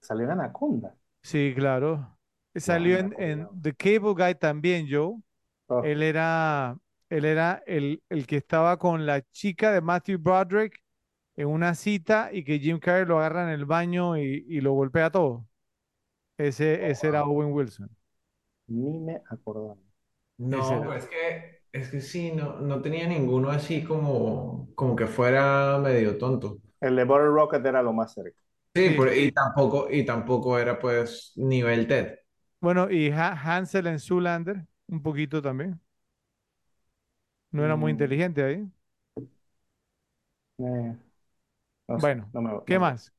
Salió 0.00 0.24
en 0.24 0.30
Anaconda. 0.32 0.96
sí, 1.22 1.52
claro. 1.56 2.18
Salió 2.54 2.98
en. 2.98 3.48
The 3.62 3.74
Cable 3.74 4.14
Guy 4.14 4.34
también, 4.36 4.86
Joe. 4.90 5.20
Oh, 5.68 5.92
Él 5.92 6.02
era, 6.02 6.78
él 7.10 7.24
era 7.24 7.62
el, 7.66 8.02
el 8.10 8.26
que 8.26 8.36
estaba 8.38 8.78
con 8.78 9.06
la 9.06 9.22
chica 9.32 9.72
de 9.72 9.80
Matthew 9.82 10.18
Broderick 10.20 10.82
en 11.36 11.48
una 11.48 11.74
cita 11.74 12.30
y 12.32 12.44
que 12.44 12.58
Jim 12.60 12.78
Carrey 12.80 13.06
lo 13.06 13.18
agarra 13.18 13.44
en 13.44 13.50
el 13.50 13.66
baño 13.66 14.16
y, 14.18 14.46
y 14.48 14.60
lo 14.62 14.72
golpea 14.74 15.10
todo. 15.10 15.46
Ese, 16.38 16.88
ese 16.90 17.08
era 17.08 17.24
Owen 17.24 17.52
Wilson. 17.52 17.90
ni 18.68 18.98
me 19.00 19.22
acordaba. 19.30 19.76
No, 20.38 20.62
era. 20.76 20.94
es 20.94 21.06
que, 21.06 21.62
es 21.72 21.90
que 21.90 22.00
sí, 22.00 22.32
no, 22.32 22.60
no 22.60 22.82
tenía 22.82 23.06
ninguno 23.08 23.50
así 23.50 23.84
como, 23.84 24.70
como 24.74 24.96
que 24.96 25.06
fuera 25.06 25.78
medio 25.78 26.18
tonto. 26.18 26.58
El 26.80 26.96
de 26.96 27.04
Bottle 27.04 27.26
Rocket 27.28 27.64
era 27.66 27.82
lo 27.82 27.92
más 27.92 28.14
cerca. 28.14 28.40
Sí, 28.74 28.90
Sí. 28.90 28.96
por- 28.96 29.12
y 29.14 29.32
tampoco, 29.32 29.88
y 29.90 30.04
tampoco 30.04 30.58
era 30.58 30.78
pues 30.78 31.32
nivel 31.36 31.86
TED. 31.88 32.18
Bueno, 32.60 32.90
y 32.90 33.10
Ha- 33.10 33.32
Hansel 33.32 33.86
en 33.86 33.98
Zoolander, 34.00 34.66
un 34.88 35.02
poquito 35.02 35.40
también. 35.42 35.80
No 37.50 37.64
era 37.64 37.74
muy 37.76 37.90
Mm. 37.90 37.92
inteligente 37.92 38.42
ahí. 38.44 38.70
Eh, 40.58 40.96
no 41.88 42.00
sé, 42.00 42.08
Bueno, 42.08 42.32
no 42.32 42.42
me- 42.42 42.50
¿qué 42.64 42.78
no- 42.78 42.78
más? 42.78 43.12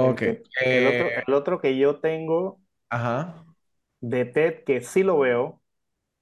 El, 0.00 0.14
Ok. 0.14 0.22
que- 0.22 0.44
el 0.60 0.86
otro, 0.86 1.12
eh, 1.14 1.24
el 1.26 1.34
otro 1.34 1.60
que 1.60 1.76
yo 1.78 2.00
tengo 2.00 2.60
ajá. 2.90 3.44
de 4.00 4.24
Ted 4.26 4.64
que 4.64 4.80
sí 4.82 5.02
lo 5.02 5.18
veo 5.20 5.62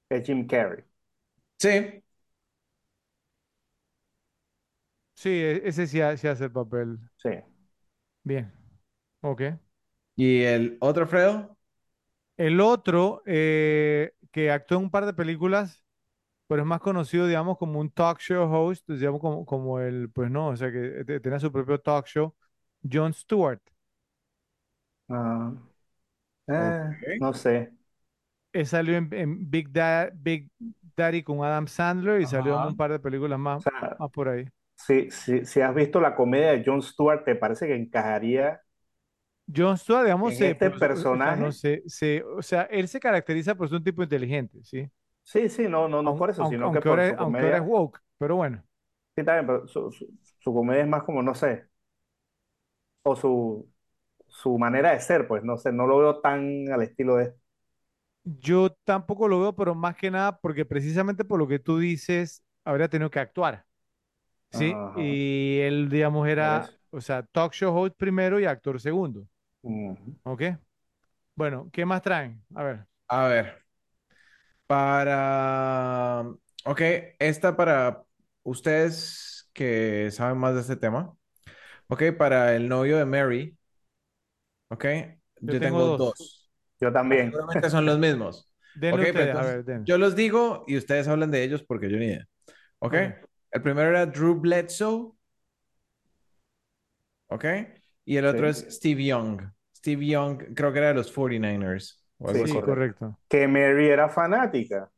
es 0.09 0.25
Jim 0.27 0.47
Carrey. 0.47 0.85
Sí. 1.59 2.03
Sí, 5.15 5.29
e- 5.29 5.61
ese 5.67 5.87
sí, 5.87 6.01
ha- 6.01 6.17
sí 6.17 6.27
hace 6.27 6.45
el 6.45 6.51
papel 6.51 6.99
Sí. 7.17 7.29
bien. 8.23 8.51
Ok. 9.21 9.41
¿Y 10.15 10.43
el 10.43 10.77
otro 10.81 11.07
Fredo? 11.07 11.57
El 12.37 12.59
otro, 12.61 13.21
eh, 13.25 14.13
que 14.31 14.49
actuó 14.51 14.77
en 14.77 14.85
un 14.85 14.91
par 14.91 15.05
de 15.05 15.13
películas, 15.13 15.83
pero 16.47 16.61
es 16.63 16.67
más 16.67 16.81
conocido, 16.81 17.27
digamos, 17.27 17.57
como 17.57 17.79
un 17.79 17.91
talk 17.91 18.19
show 18.19 18.51
host, 18.53 18.89
digamos, 18.89 19.21
como, 19.21 19.45
como 19.45 19.79
el, 19.81 20.11
pues 20.11 20.31
no, 20.31 20.49
o 20.49 20.57
sea, 20.57 20.71
que 20.71 21.03
te- 21.05 21.19
tenía 21.21 21.39
su 21.39 21.51
propio 21.51 21.79
talk 21.79 22.07
show, 22.07 22.35
Jon 22.83 23.11
Stewart. 23.13 23.61
Ah, 25.09 25.51
eh, 26.47 26.73
Ok. 26.73 27.21
no 27.21 27.33
sé. 27.33 27.73
Él 28.53 28.67
salió 28.67 28.97
en, 28.97 29.09
en 29.13 29.49
Big, 29.49 29.71
Da- 29.71 30.09
Big 30.13 30.49
Daddy 30.95 31.23
con 31.23 31.43
Adam 31.43 31.67
Sandler 31.67 32.21
y 32.21 32.27
salió 32.27 32.55
en 32.55 32.63
Ajá. 32.63 32.67
un 32.67 32.75
par 32.75 32.91
de 32.91 32.99
películas 32.99 33.39
O 33.39 33.39
más, 33.39 33.63
sea, 33.63 33.97
más 33.97 34.11
por 34.11 34.29
ahí. 34.29 34.45
si, 34.75 35.11
si, 35.11 35.45
si 35.45 35.61
has 35.61 35.75
visto 35.75 36.01
la 36.01 36.15
comedia 36.15 36.51
de 36.51 36.63
Jon 36.65 36.81
Stewart, 36.81 37.23
¿te 37.25 37.35
parece 37.35 37.67
que 37.67 37.75
encajaría 37.75 38.61
Jon 39.53 39.77
Stewart, 39.77 40.03
digamos, 40.05 40.35
en 40.35 40.37
se, 40.37 40.55
este 40.55 40.71
por 40.73 40.73
eso- 40.73 41.07
o 41.11 41.19
sea, 41.19 41.35
personaje? 41.35 41.35
no 41.35 41.51
sé, 41.51 41.83
se- 41.87 42.23
o 42.23 42.41
sea, 42.41 42.63
él 42.63 42.87
se 42.87 42.99
caracteriza 42.99 43.55
por 43.55 43.67
ser 43.67 43.77
un 43.77 43.83
tipo 43.83 44.03
inteligente, 44.03 44.59
¿sí? 44.63 44.89
Sí, 45.23 45.49
sí, 45.49 45.67
no, 45.67 45.87
no, 45.87 46.01
no 46.03 46.15
Aun- 46.15 46.17
por 46.17 46.29
eso, 46.29 46.45
aunque, 46.45 46.45
sino 46.45 46.69
que 46.71 46.81
aunque 46.81 46.89
por 46.89 47.01
ahora, 47.01 47.03
su 47.03 47.17
aunque 47.17 47.43
ahora 47.45 47.57
es 47.57 47.63
comedia. 47.63 47.65
woke, 47.65 47.99
pero 48.19 48.35
bueno. 48.37 48.63
Sí, 49.15 49.23
bien, 49.23 49.45
pero 49.45 49.67
su, 49.67 49.91
su, 49.91 50.07
su 50.39 50.53
comedia 50.53 50.83
es 50.83 50.87
más 50.87 51.03
como, 51.03 51.21
no 51.21 51.35
sé, 51.35 51.67
o 53.03 53.15
su, 53.15 53.69
su 54.27 54.57
manera 54.59 54.91
de 54.93 54.99
ser, 55.01 55.27
pues, 55.27 55.43
no 55.43 55.57
sé, 55.57 55.71
no 55.73 55.87
lo 55.87 55.99
veo 55.99 56.21
tan 56.21 56.71
al 56.71 56.83
estilo 56.83 57.17
de... 57.17 57.35
Yo 58.23 58.71
tampoco 58.83 59.27
lo 59.27 59.39
veo, 59.41 59.55
pero 59.55 59.73
más 59.75 59.95
que 59.95 60.11
nada 60.11 60.37
porque 60.39 60.65
precisamente 60.65 61.25
por 61.25 61.39
lo 61.39 61.47
que 61.47 61.57
tú 61.59 61.79
dices, 61.79 62.43
habría 62.63 62.87
tenido 62.89 63.09
que 63.09 63.19
actuar, 63.19 63.65
¿sí? 64.51 64.83
Ajá, 64.83 64.95
Y 64.95 65.59
él, 65.61 65.89
digamos, 65.89 66.27
por 66.37 66.53
era, 66.53 66.55
eso. 66.55 66.73
o 66.91 67.01
sea, 67.01 67.23
talk 67.27 67.53
show 67.53 67.75
host 67.77 67.95
primero 67.97 68.39
y 68.39 68.45
actor 68.45 68.79
segundo, 68.81 69.27
Ujú. 69.63 70.15
¿ok? 70.23 70.43
Bueno, 71.35 71.69
¿qué 71.73 71.85
más 71.85 72.01
traen? 72.01 72.43
A 72.55 72.63
ver, 72.63 72.87
A 73.09 73.27
ver. 73.27 73.61
Para... 74.67 76.21
Ok, 76.65 76.81
esta 77.19 77.55
para 77.55 78.03
ustedes 78.43 79.49
que 79.53 80.09
saben 80.11 80.37
más 80.37 80.53
de 80.55 80.61
este 80.61 80.75
tema. 80.77 81.15
Ok, 81.91 82.03
para 82.17 82.55
el 82.55 82.67
novio 82.69 82.97
de 82.97 83.05
Mary. 83.05 83.57
Ok, 84.69 84.85
yo 85.41 85.55
yo 85.55 85.61
tengo 85.61 85.81
tengo 85.81 85.89
dos. 85.97 85.97
dos. 85.97 86.51
Yo 86.79 86.91
también. 86.91 87.31
Seguramente 87.31 87.69
son 87.69 87.85
los 87.85 87.99
mismos. 87.99 88.49
Denle 88.73 89.01
Ok, 89.01 89.03
pero 89.13 89.21
ustedes, 89.21 89.35
a 89.35 89.43
entonces 89.43 89.55
ver, 89.55 89.65
denle. 89.65 89.87
yo 89.87 89.97
los 89.97 90.15
digo 90.15 90.65
y 90.67 90.77
ustedes 90.77 91.07
hablan 91.07 91.31
de 91.31 91.43
ellos 91.43 91.63
porque 91.63 91.89
yo 91.91 91.97
ni 91.97 92.05
idea. 92.07 92.27
Ok, 92.79 92.93
Ok. 92.93 93.29
el 93.51 93.61
primero 93.63 93.89
era 93.89 94.05
Drew 94.07 94.35
Bledsoe. 94.39 95.13
Ok, 97.27 97.45
y 98.05 98.17
el 98.17 98.25
otro 98.25 98.47
Sí, 98.47 98.49
es 98.49 98.65
Steve 98.69 99.03
Young. 99.05 99.41
Steve 99.75 100.05
Young, 100.05 100.53
creo 100.55 100.71
que 100.73 100.79
era 100.79 100.89
de 100.89 100.93
los 100.95 101.11
49ers 101.11 102.03
o 102.19 102.29
algo 102.29 102.43
sí, 102.43 102.45
así. 102.45 102.55
Sí, 102.57 102.61
correcto. 102.61 102.63
correcto. 102.63 103.17
Que 103.27 103.47
Mary 103.47 103.87
era 103.89 104.09
fanática. 104.09 104.91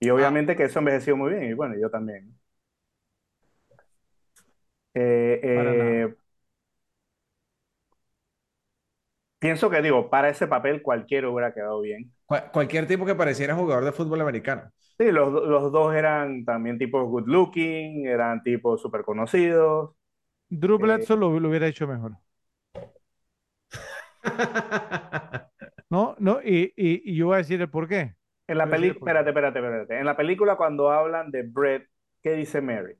Y 0.00 0.10
Ah, 0.16 0.30
obviamente 0.30 0.56
que 0.56 0.64
eso 0.64 0.80
envejeció 0.80 1.16
muy 1.16 1.32
bien, 1.32 1.44
y 1.46 1.54
bueno, 1.54 1.76
yo 1.80 1.90
también. 1.90 2.38
Eh, 4.94 5.40
Para 5.52 5.74
nada. 5.74 6.04
eh, 6.08 6.14
pienso 9.38 9.70
que, 9.70 9.82
digo, 9.82 10.08
para 10.10 10.28
ese 10.30 10.46
papel 10.46 10.82
cualquiera 10.82 11.28
hubiera 11.30 11.52
quedado 11.54 11.80
bien. 11.80 12.12
Cual- 12.26 12.50
cualquier 12.52 12.86
tipo 12.86 13.04
que 13.04 13.14
pareciera 13.14 13.54
jugador 13.54 13.84
de 13.84 13.92
fútbol 13.92 14.20
americano. 14.22 14.70
Sí, 14.98 15.10
los, 15.12 15.32
do- 15.32 15.46
los 15.46 15.72
dos 15.72 15.94
eran 15.94 16.44
también 16.44 16.78
tipos 16.78 17.08
good 17.08 17.26
looking, 17.26 18.06
eran 18.06 18.42
tipos 18.42 18.80
súper 18.82 19.02
conocidos. 19.02 19.94
Drew 20.48 20.78
Eh, 20.78 20.78
Bledsoe 20.78 21.16
lo, 21.16 21.40
lo 21.40 21.48
hubiera 21.48 21.66
hecho 21.66 21.88
mejor. 21.88 22.16
No, 25.90 26.16
no, 26.18 26.40
y, 26.42 26.72
y, 26.76 27.10
y 27.12 27.16
yo 27.16 27.26
voy 27.26 27.34
a 27.36 27.38
decir 27.38 27.60
el 27.60 27.70
por 27.70 27.88
qué. 27.88 28.14
en 28.48 28.58
la 28.58 28.68
Voy 28.68 28.72
a 28.72 28.74
decir 28.74 28.88
el 28.90 28.96
película, 28.96 28.98
por 28.98 29.12
qué. 29.14 29.24
espérate, 29.24 29.30
espérate, 29.30 29.58
espérate. 29.60 29.98
En 29.98 30.06
la 30.06 30.16
película 30.16 30.56
cuando 30.56 30.90
hablan 30.90 31.30
de 31.30 31.42
Brett, 31.42 31.88
¿qué 32.22 32.32
dice 32.34 32.60
Mary? 32.60 32.94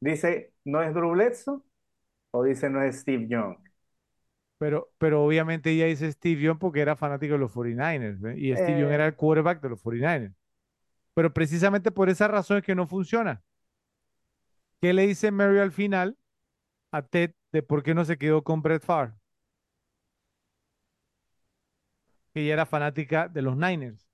Dice, 0.00 0.52
¿no 0.64 0.82
es 0.82 0.94
Drew 0.94 1.12
Bledsoe? 1.12 1.62
¿O 2.32 2.44
dice, 2.44 2.70
no 2.70 2.82
es 2.82 3.00
Steve 3.00 3.26
Young? 3.28 3.58
Pero, 4.58 4.90
pero 4.98 5.24
obviamente 5.24 5.70
ella 5.70 5.86
dice 5.86 6.10
Steve 6.12 6.42
Young 6.42 6.58
porque 6.58 6.80
era 6.80 6.96
fanático 6.96 7.32
de 7.34 7.38
los 7.38 7.50
49ers, 7.52 8.20
¿ve? 8.20 8.38
Y 8.38 8.54
Steve 8.56 8.78
Young 8.80 8.90
Eh, 8.90 8.92
era 8.92 9.06
el 9.06 9.16
quarterback 9.16 9.60
de 9.62 9.70
los 9.70 9.80
49ers. 9.80 10.34
Pero 11.14 11.32
precisamente 11.34 11.90
por 11.92 12.10
esa 12.10 12.28
razón 12.28 12.58
es 12.58 12.64
que 12.64 12.74
no 12.74 12.86
funciona. 12.86 13.42
¿Qué 14.80 14.92
le 14.92 15.06
dice 15.06 15.30
Mary 15.30 15.58
al 15.58 15.72
final 15.72 16.16
a 16.92 17.02
Ted 17.02 17.32
de 17.52 17.62
por 17.62 17.82
qué 17.84 17.94
no 17.94 18.04
se 18.06 18.18
quedó 18.18 18.44
con 18.44 18.62
Brett 18.62 18.84
Favre? 18.84 19.14
Que 22.32 22.42
ella 22.42 22.54
era 22.54 22.66
fanática 22.66 23.28
de 23.28 23.42
los 23.42 23.56
Niners. 23.56 24.06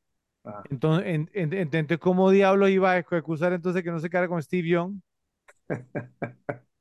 ah, 0.45 0.67
Entonces, 0.71 1.07
en- 1.09 1.31
en- 1.35 1.53
en- 1.55 1.65
entonces 1.77 1.99
¿cómo 1.99 2.31
diablos 2.31 2.71
iba 2.71 2.93
a 2.93 2.99
excusar 2.99 3.53
entonces 3.55 3.83
que 3.85 3.91
no 3.93 4.01
se 4.01 4.11
quedara 4.11 4.29
con 4.29 4.43
Steve 4.43 4.69
Young? 4.69 5.01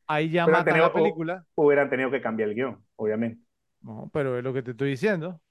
Ahí 0.08 0.30
ya 0.32 0.46
hubieran 0.46 0.52
matan 0.60 0.66
tenido, 0.66 0.88
la 0.88 0.94
película. 0.94 1.46
hu- 1.56 1.66
hubieran 1.66 1.90
tenido 1.90 2.12
que 2.12 2.22
cambiar 2.22 2.50
el 2.50 2.56
guion, 2.56 2.86
obviamente. 2.96 3.42
No, 3.82 4.10
pero 4.14 4.38
es 4.38 4.44
lo 4.44 4.54
que 4.54 4.64
te 4.64 4.72
estoy 4.72 4.90
diciendo. 4.92 5.42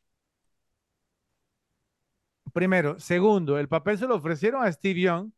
Primero. 2.52 2.98
Segundo, 3.00 3.58
el 3.58 3.68
papel 3.68 3.98
se 3.98 4.06
lo 4.06 4.16
ofrecieron 4.16 4.64
a 4.64 4.70
Steve 4.72 5.00
Young, 5.00 5.30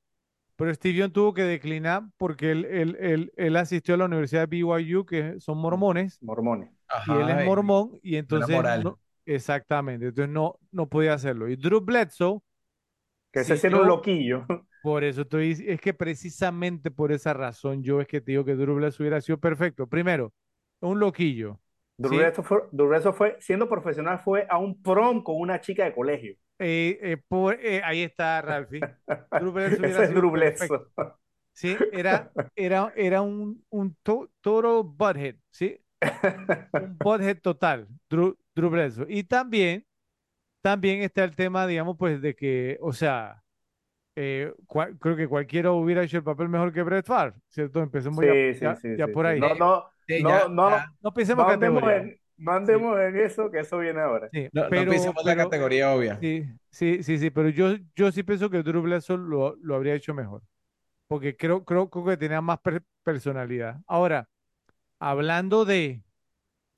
pero 0.57 0.75
Steve 0.75 0.97
Young 0.99 1.13
tuvo 1.13 1.35
que 1.35 1.43
declinar 1.45 2.05
porque 2.19 2.53
él, 2.53 2.65
él- 2.67 2.97
él- 3.01 3.33
él 3.37 3.57
asistió 3.57 3.95
a 3.95 3.99
la 3.99 4.07
Universidad 4.07 4.43
de 4.43 4.47
BYU, 4.49 5.07
que 5.07 5.41
son 5.41 5.59
mormones, 5.59 6.23
Mormones. 6.23 6.71
y 7.07 7.13
él 7.13 7.31
es 7.31 7.47
mormón, 7.47 7.99
y 8.03 8.17
entonces 8.17 8.57
moral. 8.57 8.85
no, 8.85 9.01
exactamente, 9.27 10.07
entonces 10.09 10.33
no, 10.33 10.59
no 10.73 10.89
podía 10.89 11.15
hacerlo. 11.15 11.49
Y 11.49 11.57
Drew 11.57 11.81
Bledsoe, 11.81 12.41
Que 13.33 13.41
ese 13.41 13.57
sí 13.57 13.67
era 13.67 13.81
un 13.81 13.87
loquillo. 13.89 14.47
Por 14.87 15.03
eso 15.03 15.23
estoy, 15.23 15.57
es 15.67 15.81
que 15.81 15.95
precisamente 15.95 16.93
por 16.93 17.11
esa 17.11 17.35
razón 17.35 17.83
yo 17.83 18.01
es 18.01 18.07
que 18.07 18.21
te 18.21 18.31
digo 18.31 18.45
que 18.45 18.55
Drew 18.55 18.77
Bledsoe 18.77 19.03
hubiera 19.05 19.21
sido 19.21 19.39
perfecto. 19.41 19.89
Primero, 19.89 20.33
un 20.81 21.01
loquillo, 21.01 21.61
Drew 21.99 22.11
¿sí? 22.11 22.17
Bledsoe 22.19 22.45
fue, 22.45 22.59
Drew 22.71 22.89
Bledsoe 22.89 23.13
fue, 23.13 23.37
siendo 23.41 23.69
profesional, 23.69 24.21
fue 24.21 24.47
a 24.49 24.59
un 24.59 24.81
prom 24.81 25.25
con 25.25 25.41
una 25.41 25.61
chica 25.61 25.85
de 25.85 25.93
colegio. 25.93 26.37
Eh, 26.59 26.99
eh, 27.03 27.17
por- 27.29 27.59
eh, 27.61 27.83
ahí 27.85 28.03
está, 28.03 28.41
Ralphie. 28.43 28.81
Drew 29.35 29.53
Ese 29.59 30.03
es 30.05 30.09
sido 30.09 30.21
Drew. 30.21 30.31
Sí, 31.53 31.77
era, 31.91 32.31
era, 32.55 32.93
era 32.97 33.23
un, 33.23 33.65
un 33.71 33.97
to- 34.05 34.31
total 34.41 34.85
butthead, 34.85 35.37
¿sí? 35.51 35.81
Un 36.79 36.97
butthead 37.03 37.41
total, 37.41 37.89
Drew, 38.09 38.37
Drew 38.55 38.71
Bledsoe. 38.71 39.07
Y 39.09 39.25
también, 39.25 39.85
también 40.63 41.03
está 41.03 41.25
el 41.25 41.37
tema, 41.37 41.67
digamos, 41.67 41.97
pues 41.99 42.21
de 42.23 42.37
que, 42.37 42.79
o 42.83 42.93
sea, 42.93 43.43
eh, 44.17 44.53
cua- 44.67 44.97
creo 45.01 45.17
que 45.17 45.29
cualquiera 45.29 45.73
hubiera 45.73 46.03
hecho 46.05 46.19
el 46.19 46.25
papel 46.25 46.49
mejor 46.51 46.73
que 46.73 46.83
Brett 46.83 47.07
Favre, 47.07 47.35
¿cierto? 47.51 47.81
Empecemos 47.83 48.27
ya, 48.27 48.35
Sí, 48.35 48.55
ya, 48.61 48.77
sí, 48.77 48.99
ya 48.99 49.09
sí, 49.09 49.09
por 49.09 49.27
sí. 49.27 49.27
ahí. 49.27 49.43
No, 49.43 49.55
no, 49.55 49.91
Sí, 50.09 50.25
no, 50.25 50.27
ya, 50.27 50.49
no, 50.49 50.71
ya. 50.71 50.87
No 51.01 51.13
pensemos 51.15 51.91
en, 51.91 52.19
no 52.39 52.53
Sí, 52.65 52.75
andemos 52.75 52.99
en 52.99 53.17
eso, 53.19 53.51
que 53.51 53.61
eso 53.61 53.79
viene 53.79 54.01
ahora. 54.01 54.33
sí, 54.33 54.49
No, 54.53 54.71
no 54.71 54.87
pero, 54.87 54.89
pisemos 54.89 55.25
la 55.25 55.37
pero, 55.37 55.37
categoría 55.37 55.95
obvia. 55.95 56.21
sí, 56.21 56.45
sí, 56.71 57.03
sí, 57.03 57.19
sí, 57.19 57.31
pero 57.31 57.51
yo, 57.51 57.77
yo 57.97 58.13
sí 58.13 58.23
pienso 58.23 58.51
que 58.51 58.63
Drew 58.63 58.83
Bledsoe 58.83 59.19
lo, 59.19 59.57
lo 59.57 59.77
habría 59.77 59.95
hecho 59.95 60.15
mejor, 60.15 60.43
porque 61.09 61.37
creo, 61.37 61.65
creo, 61.65 61.91
creo 61.91 62.05
que 62.07 62.17
tenía 62.19 62.41
más 62.43 62.61
per- 62.61 62.85
personalidad. 63.05 63.81
Ahora, 63.87 64.29
Hablando 65.01 65.65
de, 65.67 66.03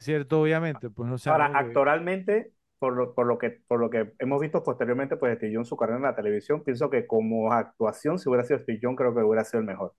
¿cierto? 0.01 0.41
Obviamente, 0.43 0.91
pues 0.91 1.09
no 1.11 1.19
Ahora, 1.27 1.47
sabemos 1.47 1.57
que... 1.57 1.83
actualmente, 1.87 2.53
por 2.79 2.95
lo, 2.97 3.15
por 3.15 3.27
lo 3.27 3.39
que, 3.39 3.51
por 3.69 3.81
lo 3.81 3.91
que 3.91 4.13
hemos 4.19 4.41
visto 4.41 4.63
posteriormente, 4.63 5.17
pues 5.17 5.37
Steve 5.37 5.53
Young, 5.53 5.67
su 5.67 5.77
carrera 5.77 5.99
en 5.99 6.03
la 6.05 6.17
televisión, 6.17 6.63
pienso 6.65 6.91
que 6.91 7.07
como 7.07 7.53
actuación, 7.53 8.19
si 8.19 8.29
hubiera 8.29 8.45
sido 8.45 8.61
Steve 8.61 8.79
Young, 8.83 8.97
creo 8.97 9.15
que 9.15 9.23
hubiera 9.23 9.45
sido 9.45 9.61
el 9.61 9.67
mejor. 9.67 9.95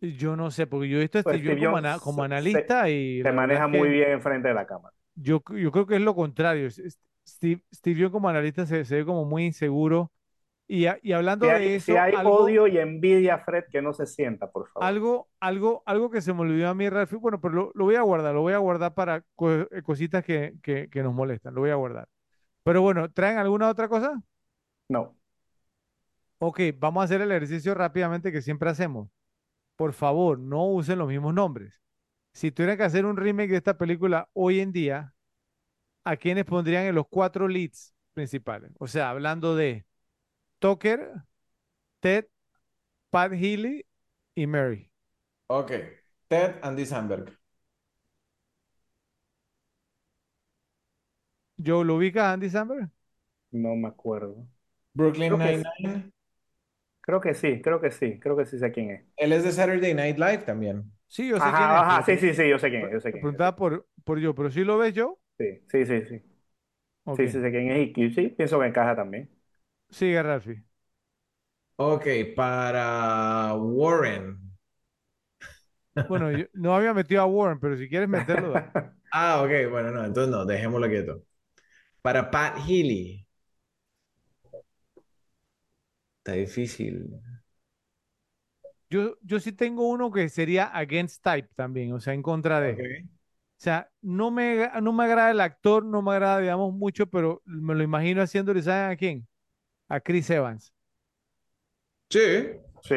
Yo 0.00 0.36
no 0.36 0.50
sé, 0.50 0.66
porque 0.66 0.88
yo 0.88 0.98
he 0.98 1.00
visto 1.02 1.18
a 1.18 1.22
Pues 1.22 1.40
Steve 1.40 1.42
Steve 1.42 1.60
como, 1.60 1.76
Young 1.76 1.76
ana- 1.76 1.98
como 2.00 2.22
se, 2.26 2.28
se- 2.36 2.74
analista 2.74 2.88
y 2.88 3.22
se 3.22 3.32
maneja 3.32 3.68
muy 3.68 3.88
bien 3.90 4.10
enfrente 4.12 4.48
de 4.48 4.54
la 4.54 4.66
cámara. 4.66 4.94
yo, 5.14 5.42
yo 5.56 5.72
creo 5.72 5.86
que 5.86 5.96
es 5.96 6.00
lo 6.02 6.14
contrario. 6.14 6.68
Steve, 7.26 7.62
Steve 7.74 8.00
Young 8.00 8.12
como 8.12 8.28
analista 8.28 8.66
se, 8.66 8.84
se 8.84 8.96
ve 8.96 9.04
como 9.04 9.24
muy 9.24 9.44
inseguro. 9.46 10.12
Y, 10.68 10.86
Si 11.02 11.12
hablando 11.12 11.52
de 11.52 11.74
hay, 11.74 11.78
si 11.78 11.96
eso, 11.96 11.96
hay 11.96 12.12
algo, 12.12 12.24
odio 12.24 12.66
y 12.66 12.78
envidia, 12.78 13.38
Fred, 13.38 13.64
que 13.70 13.82
no 13.82 13.92
se 13.92 14.06
sienta, 14.06 14.50
por 14.50 14.68
favor. 14.70 14.94
algo, 14.94 15.28
algo, 15.40 15.82
algo 15.86 16.10
que 16.10 16.20
se 16.20 16.32
me 16.32 16.40
olvidó 16.42 16.68
a 16.68 16.74
mí, 16.74 16.88
Ralphie, 16.88 17.18
bueno, 17.18 17.40
pero 17.40 17.54
lo, 17.54 17.72
lo 17.74 17.84
voy 17.84 17.96
a 17.96 18.02
guardar, 18.02 18.34
lo 18.34 18.42
voy 18.42 18.52
a 18.54 18.58
guardar 18.58 18.94
para 18.94 19.22
co- 19.34 19.50
eh, 19.52 19.82
cositas 19.82 20.24
que, 20.24 20.54
que, 20.62 20.88
que 20.90 21.02
nos 21.02 21.14
molestan, 21.14 21.54
lo 21.54 21.60
voy 21.62 21.70
a 21.70 21.74
guardar. 21.76 22.08
Pero 22.64 22.82
bueno, 22.82 23.10
¿traen 23.12 23.38
alguna 23.38 23.70
otra 23.70 23.88
cosa? 23.88 24.20
No. 24.88 25.16
Ok, 26.38 26.60
vamos 26.78 27.00
a 27.02 27.04
hacer 27.04 27.20
el 27.20 27.32
ejercicio 27.32 27.74
rápidamente 27.74 28.30
que 28.32 28.42
siempre 28.42 28.70
hacemos. 28.70 29.08
Por 29.76 29.94
favor, 29.94 30.38
no 30.40 30.66
usen 30.66 30.98
los 30.98 31.08
mismos 31.08 31.34
nombres. 31.34 31.80
Si 32.34 32.52
tuvieran 32.52 32.78
que 32.78 32.84
hacer 32.84 33.06
un 33.06 33.16
remake 33.18 33.50
de 33.52 33.58
esta 33.58 33.78
película 33.78 34.30
hoy 34.34 34.60
en 34.60 34.72
día, 34.72 35.14
¿a 36.04 36.16
quiénes 36.18 36.46
pondrían 36.46 36.84
en 36.86 36.96
los 36.96 37.08
cuatro 37.08 37.48
leads 37.48 37.94
principales? 38.14 38.72
O 38.80 38.88
sea, 38.88 39.10
hablando 39.10 39.56
de 39.56 39.86
Tucker, 40.60 41.24
Ted, 42.02 42.26
Pat 43.10 43.32
Healy 43.34 43.86
y 44.36 44.46
Mary. 44.46 44.90
Ok. 45.48 45.72
Ted 46.28 46.58
Andy 46.62 46.86
Samberg. 46.86 47.38
¿Yo 51.56 51.84
lo 51.84 51.96
ubica 51.96 52.30
a 52.30 52.32
Andy 52.34 52.50
Samberg? 52.50 52.90
No 53.50 53.76
me 53.76 53.88
acuerdo. 53.88 54.46
Brooklyn 54.94 55.38
Creo 55.38 55.40
que, 55.40 55.62
Nine-Nine. 55.82 56.12
creo 57.00 57.20
que 57.20 57.34
sí, 57.34 57.60
creo 57.62 57.80
que 57.80 57.90
sí, 57.90 58.18
creo 58.20 58.36
que 58.36 58.46
sí 58.46 58.58
sé 58.58 58.70
quién 58.72 58.90
es. 58.90 59.04
Él 59.16 59.32
es 59.32 59.44
de 59.44 59.52
Saturday 59.52 59.94
Night 59.94 60.18
Live 60.18 60.38
también. 60.44 60.92
Sí, 61.06 61.28
yo 61.28 61.40
sé 61.40 61.54
quién 61.54 61.70
Ajá, 61.70 61.80
es, 61.80 61.82
ajá, 61.82 62.02
sí, 62.04 62.16
sí, 62.18 62.34
sí, 62.34 62.48
yo 62.48 62.58
sé 62.58 62.70
quién 62.70 62.84
es, 62.86 62.92
yo 62.92 63.00
sé 63.00 63.12
quién 63.12 63.24
es, 63.26 63.32
yo 63.32 63.38
sé 63.38 63.38
preguntaba 63.38 63.56
por, 63.56 63.86
por 64.04 64.18
yo, 64.18 64.34
pero 64.34 64.50
si 64.50 64.64
lo 64.64 64.78
ves 64.78 64.94
yo. 64.94 65.18
Sí, 65.38 65.44
sí, 65.70 65.86
sí, 65.86 66.02
sí. 66.08 66.22
ok. 67.04 67.24
Sí, 67.24 67.28
sí 67.28 67.40
sé 67.42 67.50
quién 67.52 67.70
es 67.72 67.90
y 67.98 68.10
sí, 68.14 68.28
pienso 68.30 68.60
que 68.60 68.66
encaja 68.68 68.96
también. 68.96 69.30
Sigue, 69.90 70.22
Ralphie. 70.22 70.64
Ok, 71.76 72.06
para 72.36 73.54
Warren. 73.56 74.38
Bueno, 76.06 76.32
yo 76.32 76.46
no 76.54 76.74
había 76.74 76.94
metido 76.94 77.20
a 77.22 77.26
Warren, 77.26 77.60
pero 77.60 77.76
si 77.76 77.88
quieres 77.88 78.08
meterlo. 78.08 78.66
Ah, 79.10 79.40
ok, 79.42 79.70
bueno, 79.70 79.90
no, 79.90 80.04
entonces 80.04 80.30
no, 80.30 80.44
dejémoslo 80.44 80.86
quieto. 80.88 81.24
Para 82.02 82.30
Pat 82.30 82.58
Healy. 82.68 83.26
Está 86.20 86.32
difícil. 86.38 87.20
Yo, 88.90 89.16
yo 89.22 89.38
sí 89.40 89.52
tengo 89.52 89.88
uno 89.88 90.10
que 90.10 90.28
sería 90.28 90.66
against 90.66 91.22
type 91.22 91.48
también, 91.54 91.92
o 91.92 92.00
sea, 92.00 92.14
en 92.14 92.22
contra 92.22 92.60
de. 92.60 92.72
O 92.74 93.60
sea, 93.62 93.90
no 94.02 94.30
me, 94.32 94.70
no 94.82 94.92
me 94.94 95.04
agrada 95.04 95.32
el 95.32 95.40
actor, 95.40 95.84
no 95.84 96.02
me 96.02 96.12
agrada, 96.12 96.40
digamos, 96.40 96.74
mucho, 96.74 97.08
pero 97.08 97.42
me 97.46 97.74
lo 97.76 97.84
imagino 97.84 98.22
haciéndole, 98.22 98.62
¿saben 98.62 98.92
a 98.92 98.96
quién? 98.96 99.27
A 99.90 100.00
Chris 100.00 100.30
Evans, 100.30 100.72
Sí, 102.10 102.20
Sí, 102.82 102.94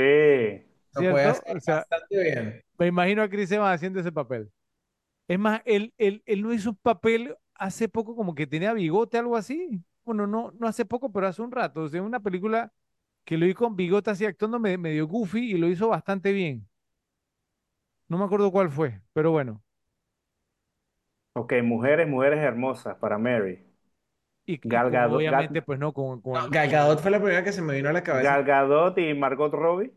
lo 0.94 1.06
puede 1.08 1.26
¿cierto? 1.26 1.28
hacer 1.28 1.44
O 1.48 1.60
sea, 1.60 1.88
bastante 1.90 2.18
bien. 2.24 2.62
me 2.80 2.88
imagino 2.88 3.24
a 3.24 3.30
Chris 3.30 3.52
Evans 3.52 3.76
haciendo 3.76 4.00
ese 4.00 4.12
papel. 4.12 4.52
Es 5.28 5.40
más, 5.40 5.62
él, 5.66 5.94
él, 5.98 6.24
él 6.28 6.42
no 6.44 6.54
hizo 6.54 6.72
un 6.72 6.78
papel 6.78 7.36
hace 7.56 7.90
poco 7.90 8.16
como 8.16 8.36
que 8.36 8.48
tenía 8.48 8.74
bigote, 8.74 9.18
algo 9.18 9.38
así. 9.38 9.82
Bueno, 10.06 10.28
no, 10.28 10.52
no 10.60 10.68
hace 10.68 10.86
poco, 10.86 11.12
pero 11.12 11.28
hace 11.28 11.42
un 11.42 11.52
rato. 11.52 11.84
O 11.84 11.90
sea, 11.90 12.04
una 12.04 12.20
película 12.22 12.74
que 13.26 13.38
lo 13.38 13.46
vi 13.48 13.54
con 13.56 13.76
bigote 13.76 14.12
así 14.12 14.26
actuando 14.26 14.60
me- 14.60 14.78
medio 14.80 15.08
goofy 15.08 15.52
y 15.54 15.58
lo 15.58 15.70
hizo 15.70 15.90
bastante 15.90 16.34
bien. 16.34 16.68
No 18.10 18.20
me 18.20 18.26
acuerdo 18.26 18.52
cuál 18.52 18.70
fue, 18.70 19.02
pero 19.12 19.32
bueno. 19.32 19.64
ok, 21.34 21.54
mujeres, 21.64 22.08
mujeres 22.08 22.40
hermosas 22.40 22.96
para 22.98 23.18
Mary. 23.18 23.66
Y, 24.46 24.62
y 24.66 24.76
Gal 24.76 24.92
Gadot, 24.92 25.14
obviamente, 25.16 25.28
Gal, 25.28 25.64
pues 25.64 25.80
no, 25.80 25.94
con, 25.94 26.22
con 26.22 26.50
Gal 26.52 26.70
Gadot 26.70 27.02
fue 27.02 27.12
la 27.12 27.20
primera 27.20 27.44
que 27.44 27.52
se 27.54 27.62
me 27.62 27.76
vino 27.76 27.90
a 27.90 27.94
la 27.94 28.04
cabeza. 28.04 28.34
Gal 28.34 28.44
Gadot 28.46 28.98
y 29.00 29.14
Margot 29.14 29.52
Robbie. 29.54 29.92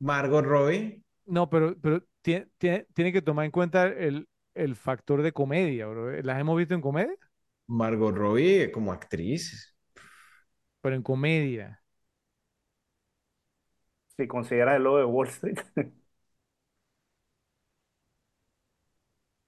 Margot 0.00 0.44
Robbie. 0.44 1.02
No, 1.26 1.48
pero, 1.50 1.78
pero 1.80 2.02
tiene, 2.22 2.48
tiene, 2.58 2.86
tiene 2.94 3.12
que 3.12 3.22
tomar 3.22 3.44
en 3.44 3.50
cuenta 3.50 3.86
el, 3.86 4.28
el 4.54 4.76
factor 4.76 5.22
de 5.22 5.32
comedia, 5.32 5.86
bro. 5.86 6.10
¿Las 6.22 6.40
hemos 6.40 6.56
visto 6.56 6.74
en 6.74 6.80
comedia? 6.80 7.14
Margot 7.68 8.14
Robbie 8.14 8.70
como 8.72 8.92
actriz. 8.92 9.74
Pero 10.80 10.96
en 10.96 11.02
comedia. 11.02 11.82
Si 14.16 14.26
consideras 14.28 14.76
el 14.76 14.82
logo 14.84 14.98
de 14.98 15.04
Wall 15.04 15.28
Street. 15.28 15.58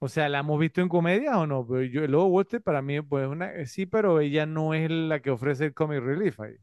O 0.01 0.09
sea, 0.09 0.29
¿la 0.29 0.41
hemos 0.41 0.59
visto 0.59 0.81
en 0.81 0.89
comedia 0.89 1.39
o 1.39 1.47
no? 1.47 1.67
Pero 1.67 1.83
yo, 1.85 2.05
el 2.05 2.11
Lobo 2.12 2.27
Wall 2.29 2.43
Street 2.45 2.62
para 2.62 2.83
mí, 2.83 3.01
pues, 3.03 3.27
una, 3.29 3.53
eh, 3.55 3.67
sí, 3.67 3.87
pero 3.87 4.20
ella 4.20 4.47
no 4.47 4.75
es 4.75 4.91
la 4.91 5.20
que 5.20 5.31
ofrece 5.31 5.67
el 5.67 5.75
comic 5.75 6.01
relief 6.03 6.41
ahí. 6.41 6.57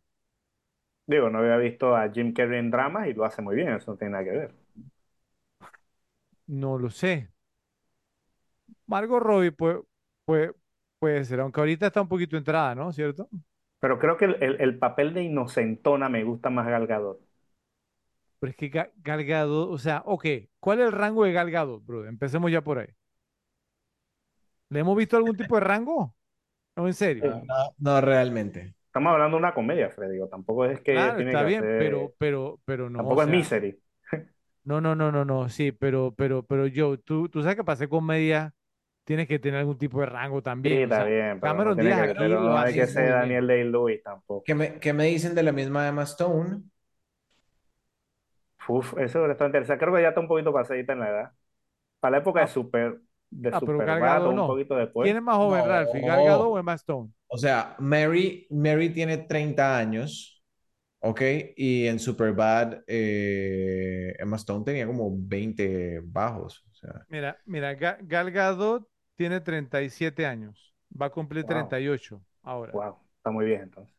Digo, 1.06 1.30
no 1.30 1.40
había 1.40 1.58
visto 1.58 1.96
a 1.96 2.10
Jim 2.12 2.34
Carrey 2.34 2.60
en 2.60 2.72
dramas 2.72 3.08
y 3.08 3.14
lo 3.14 3.26
hace 3.26 3.42
muy 3.42 3.56
bien, 3.56 3.70
eso 3.74 3.92
no 3.92 3.98
tiene 3.98 4.12
nada 4.14 4.24
que 4.26 4.32
ver. 4.32 4.56
No 6.48 6.78
lo 6.78 6.90
sé. 6.90 7.30
Margot 8.88 9.20
Robbie 9.22 9.52
puede, 9.52 9.82
puede, 10.26 10.54
puede 11.00 11.26
ser, 11.26 11.40
aunque 11.40 11.60
ahorita 11.60 11.88
está 11.88 12.02
un 12.02 12.08
poquito 12.10 12.38
entrada, 12.38 12.76
¿no? 12.76 12.92
¿Cierto? 12.92 13.30
Pero 13.80 13.98
creo 14.00 14.18
que 14.18 14.26
el, 14.26 14.44
el- 14.44 14.62
el 14.62 14.78
papel 14.80 15.14
de 15.16 15.24
inocentona 15.24 16.10
me 16.10 16.24
gusta 16.24 16.50
más 16.52 16.68
Gal 16.68 16.86
Gadot. 16.88 17.20
Pero 18.40 18.50
es 18.52 18.58
que 18.58 18.70
Ga- 18.72 18.92
Gal 18.98 19.24
Gadot, 19.26 19.70
o 19.72 19.78
sea, 19.78 20.02
ok, 20.06 20.26
¿cuál 20.60 20.80
es 20.80 20.86
el 20.88 20.92
rango 20.92 21.24
de 21.26 21.34
Gal 21.34 21.52
Gadot, 21.52 21.84
bro? 21.86 22.06
Empecemos 22.08 22.52
ya 22.52 22.62
por 22.64 22.80
ahí. 22.80 22.88
¿Le 24.70 24.80
hemos 24.80 24.98
visto 24.98 25.18
algún 25.18 25.38
tipo 25.38 25.56
de 25.56 25.62
rango? 25.62 26.16
No, 26.76 26.88
en 26.88 26.94
serio. 26.94 27.28
Sí. 27.28 27.28
No, 27.48 27.76
no 27.80 28.02
realmente. 28.02 28.76
Estamos 28.88 29.12
hablando 29.14 29.38
de 29.38 29.40
una 29.44 29.54
comedia, 29.54 29.90
Freddy. 29.92 30.20
Tampoco 30.30 30.66
es 30.66 30.82
que 30.82 31.14
Claro, 31.14 31.18
tiene 31.18 31.38
está 31.38 31.44
que 31.44 31.44
bien, 31.44 31.72
hacer- 31.72 31.74
pero, 31.76 32.14
pero, 32.18 32.60
pero 32.66 32.90
no, 32.90 33.02
Tampoco 33.02 33.22
o 33.22 33.24
es 33.24 33.30
Misery. 33.30 33.80
no, 34.64 34.82
no, 34.82 34.96
no, 34.96 35.12
no, 35.12 35.24
no, 35.26 35.50
sí, 35.50 35.72
pero, 35.72 36.14
pero, 36.16 36.46
pero 36.46 36.68
yo, 36.68 37.00
tú, 37.00 37.30
tú 37.30 37.42
sabes 37.42 37.56
que 37.58 37.64
para 37.64 37.76
hacer 37.76 37.90
comedia 37.90 38.54
tienes 39.06 39.28
que 39.28 39.40
tener 39.40 39.60
algún 39.62 39.78
tipo 39.78 40.00
de 40.02 40.08
rango 40.08 40.42
Sí, 40.64 40.70
también. 40.70 40.84
o 40.90 40.92
está 40.92 40.92
sea, 40.92 41.06
bien, 41.06 41.40
pero 41.40 41.60
no 41.62 41.74
Cameron 41.74 41.76
tiene 41.76 41.96
Díaz 41.96 42.00
que, 42.08 42.10
aquí 42.12 42.18
pero 42.18 42.42
no 42.42 42.58
hay 42.58 42.74
que 42.76 42.88
ser. 42.88 43.20
Daniel 43.20 43.48
Day-Lewis 43.48 44.04
tampoco. 44.04 44.44
¿Qué 44.44 44.56
me, 44.56 44.80
qué 44.80 44.94
me 44.94 45.06
dicen 45.06 45.36
de 45.36 45.44
la 45.44 45.52
misma 45.52 45.88
Emma 45.88 46.04
Stone? 46.04 46.64
Uf, 48.68 48.94
eso 48.98 49.26
está 49.32 49.46
interesante. 49.46 49.80
Creo 49.84 49.96
que 49.96 50.02
ya 50.02 50.10
está 50.10 50.20
un 50.22 50.28
poquito 50.28 50.54
pasadita 50.54 50.94
en 50.94 51.00
la 51.00 51.10
edad. 51.10 51.32
Para 52.00 52.14
la 52.14 52.18
época 52.20 52.42
Ah, 52.42 52.44
de 52.44 52.48
Super, 52.48 53.02
de 53.30 53.52
ah, 53.52 53.64
pero 53.64 53.82
Gal 53.84 54.02
Superbad 54.02 54.04
Gadot 54.04 54.30
o 54.30 54.34
un 54.34 54.46
no. 54.46 54.46
poquito 54.46 54.76
después. 54.76 55.10
¿Quién 55.10 55.18
es 55.18 55.24
más 55.24 55.38
joven, 55.38 55.66
No. 55.66 55.66
Ralphie? 55.66 56.04
¿Gal 56.04 56.24
Gadot 56.24 56.48
o 56.54 56.60
Emma 56.60 56.74
Stone? 56.76 57.12
O 57.28 57.38
sea, 57.38 57.76
Mary, 57.80 58.48
Mary 58.50 58.90
tiene 58.94 59.18
30 59.20 59.78
años, 59.78 60.44
¿ok? 61.02 61.22
Y 61.58 61.88
en 61.88 62.00
Superbad, 62.00 62.84
eh, 62.88 64.16
Emma 64.20 64.38
Stone 64.38 64.66
tenía 64.66 64.88
como 64.88 65.12
20 65.18 66.02
bajos. 66.04 66.66
O 66.72 66.76
sea, 66.76 67.08
Mira, 67.10 67.38
mira, 67.46 67.74
Ga- 67.76 67.98
Gal 68.02 68.32
Gadot 68.32 68.88
tiene 69.16 69.42
37 69.42 70.26
años. 70.26 70.74
Va 71.00 71.08
a 71.08 71.10
cumplir 71.12 71.46
Wow. 71.46 71.46
38 71.46 72.24
ahora. 72.44 72.80
Wow, 72.80 73.00
está 73.18 73.32
muy 73.32 73.46
bien 73.46 73.62
entonces. 73.64 73.96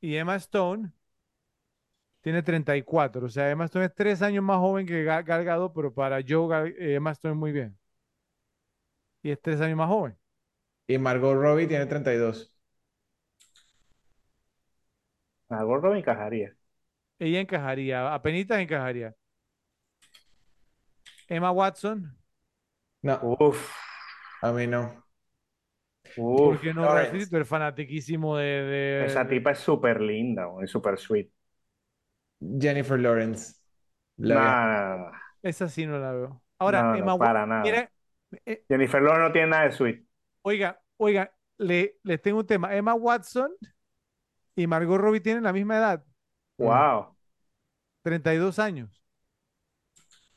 Y 0.00 0.16
Emma 0.16 0.34
Stone 0.36 0.92
tiene 2.20 2.42
34. 2.42 3.26
O 3.26 3.28
sea, 3.28 3.50
Emma 3.50 3.64
Stone 3.66 3.86
es 3.86 3.94
tres 3.94 4.22
años 4.22 4.44
más 4.44 4.58
joven 4.58 4.86
que 4.86 5.04
Ga- 5.04 5.24
Gal 5.24 5.44
Gadot, 5.44 5.72
pero 5.74 5.92
para 5.94 6.20
Joe, 6.26 6.48
Gal- 6.48 6.74
eh, 6.78 6.94
Emma 6.96 7.12
Stone 7.12 7.34
es 7.34 7.38
muy 7.38 7.52
bien. 7.52 7.78
Y 9.22 9.30
es 9.30 9.40
tres 9.40 9.60
años 9.60 9.76
más 9.78 9.88
joven. 9.88 10.16
y 10.88 10.98
Margot 10.98 11.34
Robbie 11.36 11.66
tiene 11.68 11.86
32. 11.86 12.52
A 15.50 15.62
Gordo 15.62 15.90
me 15.90 15.98
encajaría. 15.98 16.56
Ella 17.20 17.40
encajaría, 17.40 18.12
apenitas 18.14 18.58
encajaría. 18.60 19.14
Emma 21.28 21.50
Watson, 21.52 22.12
No, 23.02 23.18
Uf, 23.40 23.72
a 24.42 24.52
mí 24.52 24.66
no. 24.66 25.04
uf. 26.16 26.58
¿por 26.58 26.58
qué 26.60 26.74
no. 26.74 26.88
Ralphie? 26.88 27.26
Tú 27.26 27.36
eres 27.36 27.48
fanatiquísimo 27.48 28.36
de, 28.36 28.44
de- 28.44 29.06
Esa 29.06 29.26
tipa 29.28 29.52
es 29.52 29.58
súper 29.60 30.00
linda, 30.00 30.46
es 30.62 30.70
súper 30.70 30.98
sweet. 30.98 31.30
Jennifer 32.40 32.98
Lawrence. 32.98 33.56
La 34.16 34.34
No, 34.34 34.40
vieja. 34.40 34.66
no, 34.66 34.98
no, 34.98 35.10
no. 35.10 35.12
Esa 35.42 35.68
sí 35.68 35.86
no 35.86 35.98
la 35.98 36.12
veo. 36.12 36.42
Ahora, 36.58 36.98
Emma 36.98 37.14
Wa- 37.14 37.26
para 37.26 37.46
nada. 37.46 37.62
Mira, 37.62 37.90
eh, 38.46 38.64
Jennifer 38.68 39.00
Lawrence 39.02 39.28
no 39.28 39.32
tiene 39.32 39.48
nada 39.48 39.64
de 39.64 39.72
sweet. 39.72 40.04
oiga, 40.42 40.80
oiga, 40.96 41.32
le, 41.58 41.98
les 42.02 42.20
tengo 42.22 42.40
un 42.40 42.46
tema. 42.46 42.74
Emma 42.74 42.94
Watson 42.94 43.52
y 44.56 44.66
Margot 44.66 44.98
Robbie 44.98 45.20
tienen 45.20 45.44
la 45.44 45.52
misma 45.52 45.78
edad. 45.78 46.04
Wow. 46.58 47.16
32 48.02 48.58
años. 48.58 49.02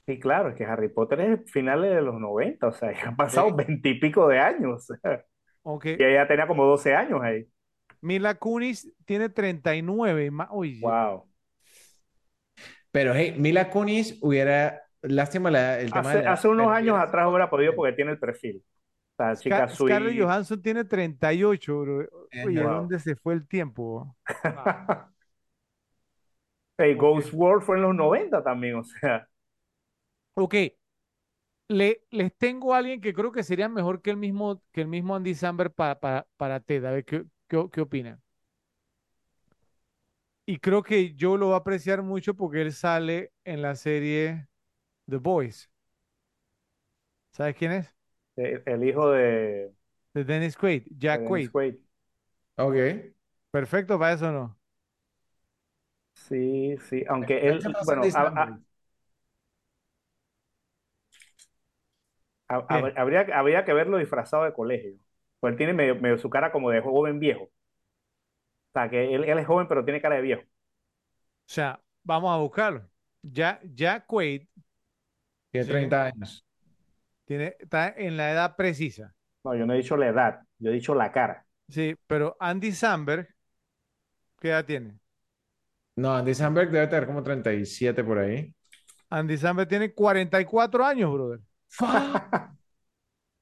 Sí, 0.08 0.20
claro, 0.20 0.50
es 0.50 0.56
que 0.56 0.66
Harry 0.66 0.90
Potter 0.90 1.22
es 1.22 1.52
finales 1.52 1.92
de 1.96 2.02
los 2.02 2.20
90, 2.20 2.68
o 2.68 2.72
sea, 2.72 2.92
ya 2.92 3.10
han 3.10 3.16
pasado 3.16 3.50
Sí. 3.50 3.56
veintipico 3.56 4.28
de 4.28 4.40
años. 4.40 4.88
Ok. 5.64 5.86
Y 5.86 6.04
ella 6.04 6.28
tenía 6.28 6.48
como 6.48 6.66
12 6.66 6.96
años 6.96 7.22
ahí. 7.22 7.48
Mila 8.02 8.36
Kunis 8.36 8.92
tiene 9.06 9.30
39. 9.30 10.32
ma- 10.32 10.50
Oye, 10.52 10.80
Wow. 10.82 11.31
Pero 12.92 13.14
hey, 13.16 13.36
Mila 13.38 13.70
Kunis 13.70 14.18
hubiera, 14.22 14.84
lástima 15.02 15.52
la- 15.52 15.80
el 15.80 15.94
tema 15.94 16.14
de 16.14 16.18
Hace, 16.18 16.24
la 16.24 16.32
hace 16.34 16.48
unos 16.48 16.72
años 16.72 16.98
atrás 17.00 17.28
hubiera 17.28 17.50
podido 17.50 17.76
porque 17.76 17.94
tiene 17.94 18.12
el 18.12 18.20
perfil. 18.20 18.64
O 19.14 19.24
sea, 19.24 19.38
chica 19.40 19.68
Scar- 19.68 19.76
Scarlett 19.76 20.16
sweet. 20.16 20.20
Johansson 20.20 20.62
tiene 20.62 20.86
38, 20.86 21.80
bro. 21.82 22.08
Oye, 22.40 22.64
Wow. 22.64 22.68
¿dónde 22.68 23.00
se 23.00 23.16
fue 23.16 23.34
el 23.34 23.48
tiempo? 23.48 24.16
Ah, 24.56 25.10
Hey. 26.78 26.96
Ghost 26.96 27.32
World 27.34 27.64
fue 27.64 27.78
en 27.78 27.84
los 27.84 27.96
90 27.96 28.44
también, 28.44 28.76
o 28.76 28.84
sea. 28.84 29.28
Ok, 30.36 30.56
le, 31.68 32.04
les 32.12 32.36
tengo 32.38 32.74
a 32.74 32.78
alguien 32.80 33.02
que 33.02 33.14
creo 33.14 33.32
que 33.32 33.44
sería 33.44 33.70
mejor 33.70 34.02
que 34.02 34.12
el 34.12 34.18
mismo, 34.18 34.62
que 34.72 34.82
el 34.82 34.88
mismo 34.88 35.16
Andy 35.16 35.36
Samberg 35.36 35.74
para, 35.74 36.00
para, 36.00 36.28
para 36.38 36.60
Ted. 36.60 36.86
A 36.86 36.92
ver, 36.92 37.06
¿qué, 37.06 37.24
qué, 37.48 37.66
qué 37.72 37.82
opinan? 37.82 38.22
Y 40.46 40.60
creo 40.60 40.84
que 40.84 41.14
yo 41.16 41.38
lo 41.38 41.50
va 41.50 41.56
a 41.56 41.60
apreciar 41.60 42.02
mucho 42.04 42.36
porque 42.36 42.62
él 42.62 42.74
sale 42.74 43.34
en 43.46 43.62
la 43.62 43.76
serie 43.76 44.48
The 45.10 45.18
Boys. 45.18 45.72
¿Sabes 47.32 47.56
quién 47.58 47.72
es? 47.74 47.96
El, 48.36 48.62
el 48.66 48.84
hijo 48.84 49.10
de, 49.12 49.74
De 50.14 50.24
Dennis 50.24 50.56
Quaid, 50.56 50.88
de 51.10 51.20
Jack 51.20 51.24
Dennis 51.24 51.48
Quaid. 51.48 51.52
Quaid. 51.52 51.78
Ok. 52.58 52.76
Perfecto 53.52 53.98
para 54.00 54.14
eso, 54.14 54.32
¿no? 54.32 54.58
Sí, 56.14 56.78
sí. 56.90 57.04
Aunque 57.10 57.48
¿Qué 57.48 57.50
él, 57.50 57.62
pasa, 57.70 57.84
bueno, 57.84 58.12
habría, 62.48 63.22
habría 63.34 63.66
que 63.66 63.74
verlo 63.74 63.98
disfrazado 63.98 64.44
de 64.44 64.54
colegio. 64.54 64.94
Pues 65.40 65.52
él 65.54 65.58
tiene 65.58 65.74
medio, 65.74 65.96
medio 65.96 66.18
su 66.18 66.30
cara 66.30 66.52
como 66.52 66.70
de 66.70 66.82
joven 66.82 67.20
viejo. 67.20 67.50
O 68.72 68.74
sea, 68.74 68.90
que 68.90 69.14
él, 69.16 69.24
él 69.26 69.38
es 69.40 69.48
joven, 69.48 69.68
pero 69.68 69.84
tiene 69.86 70.02
cara 70.02 70.16
de 70.16 70.22
viejo. 70.22 70.42
O 70.42 71.54
sea, 71.54 71.80
vamos 72.04 72.32
a 72.34 72.38
buscarlo. 72.38 72.90
Ya, 73.22 73.60
Jack 73.64 74.06
Quaid 74.08 74.48
Tiene 75.52 75.66
Sí. 75.66 75.72
30 75.72 76.06
años. 76.06 76.46
tiene, 77.26 77.56
está 77.60 77.90
en 77.98 78.18
la 78.18 78.32
edad 78.32 78.56
precisa. 78.56 79.14
No, 79.44 79.56
yo 79.56 79.66
no 79.66 79.74
he 79.74 79.78
dicho 79.78 79.98
la 79.98 80.08
edad, 80.08 80.42
yo 80.60 80.70
he 80.72 80.74
dicho 80.74 80.96
la 80.96 81.12
cara. 81.12 81.46
Sí, 81.70 81.96
pero 82.08 82.36
Andy 82.40 82.72
Samberg, 82.72 83.28
¿qué 84.40 84.50
edad 84.50 84.66
tiene? 84.66 85.00
No, 85.96 86.14
Andy 86.16 86.34
Samberg 86.36 86.70
debe 86.72 86.88
tener 86.88 87.06
como 87.08 87.24
37 87.24 88.04
por 88.04 88.18
ahí. 88.20 88.54
Andy 89.12 89.38
Samberg 89.38 89.68
tiene 89.70 89.94
44 89.94 90.84
años, 90.86 91.12
brother. 91.14 91.40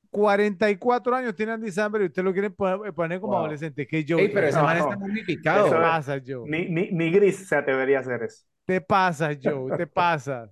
44 0.09 1.15
años 1.15 1.35
tiene 1.35 1.51
Andy 1.53 1.71
Samberg 1.71 2.03
y 2.03 2.07
usted 2.07 2.23
lo 2.23 2.33
quiere 2.33 2.49
poner, 2.49 2.93
poner 2.93 3.19
como 3.19 3.33
Wow. 3.33 3.39
adolescente. 3.41 3.85
Que 3.87 4.05
Joe, 4.07 4.21
Ey, 4.23 4.29
pero 4.29 4.47
ese 4.47 4.57
No, 4.57 4.63
man 4.65 4.77
está 4.77 4.95
no. 4.95 4.99
momificado. 4.99 5.67
Eso 5.67 5.75
te 5.75 5.81
pasa, 5.81 6.21
Joe. 6.25 6.49
Ni, 6.49 6.65
ni, 6.69 6.89
ni 6.91 7.11
Gris 7.11 7.47
se 7.47 7.55
atrevería 7.55 7.97
a 7.97 8.01
hacer 8.01 8.23
eso. 8.23 8.43
Te 8.65 8.79
pasas, 8.81 9.37
Joe, 9.41 9.71
te 9.73 9.85
pasas. 9.87 10.49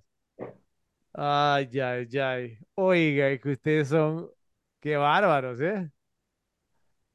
Ay, 1.12 1.68
ay, 1.80 2.08
ay. 2.20 2.58
Oiga, 2.74 3.38
que 3.38 3.50
ustedes 3.52 3.88
son, 3.88 4.30
qué 4.80 4.96
bárbaros, 4.96 5.60
¿eh? 5.60 5.90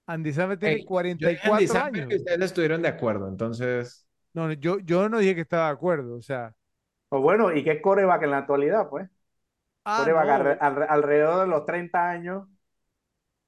Andy 0.07 0.31
Samberg 0.33 0.59
tiene 0.59 0.75
Ey, 0.75 0.85
yo 1.17 1.29
dije 1.29 1.41
Andy 1.43 1.67
44 1.67 1.67
Samberg 1.67 2.07
años. 2.07 2.09
que 2.09 2.15
ustedes 2.17 2.41
estuvieron 2.41 2.81
de 2.81 2.87
acuerdo, 2.89 3.27
entonces. 3.27 4.05
No, 4.33 4.47
no, 4.47 4.53
yo, 4.53 4.79
yo 4.79 5.09
no 5.09 5.19
dije 5.19 5.35
que 5.35 5.41
estaba 5.41 5.67
de 5.67 5.73
acuerdo, 5.73 6.15
o 6.15 6.21
sea. 6.21 6.55
O 7.09 7.21
bueno, 7.21 7.53
¿y 7.55 7.63
qué 7.63 7.81
coreback 7.81 8.23
en 8.23 8.31
la 8.31 8.39
actualidad, 8.39 8.89
pues? 8.89 9.09
Ah, 9.85 10.09
no, 10.13 10.57
alrededor 10.89 11.41
de 11.41 11.47
los 11.47 11.65
30 11.65 12.09
años, 12.09 12.47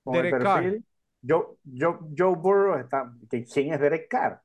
con 0.03 0.19
el 0.19 0.27
Derek 0.27 0.39
Carr. 0.39 0.73
perfil. 0.73 0.85
Joe, 1.27 1.57
Joe, 1.65 1.97
Joe 2.17 2.35
Burrow 2.35 2.77
está. 2.79 3.11
¿que- 3.29 3.43
¿Quién 3.45 3.73
es 3.73 3.79
Derek 3.79 4.07
Carr? 4.09 4.41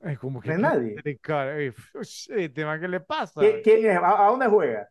es 0.00 0.18
como 0.18 0.40
que 0.40 0.50
No 0.50 0.54
es 0.54 0.58
¿quién 0.58 0.60
nadie. 0.60 1.04
Derek 1.04 1.20
Carr? 1.20 1.58
Ey, 1.58 1.72
este 1.94 2.48
tema, 2.50 2.78
¿qué 2.80 2.88
le 2.88 3.00
pasa? 3.00 3.40
¿Qui- 3.40 3.60
¿Quién 3.62 3.84
es? 3.86 3.96
¿A, 3.98 4.24
a 4.26 4.30
dónde 4.30 4.46
juega? 4.48 4.88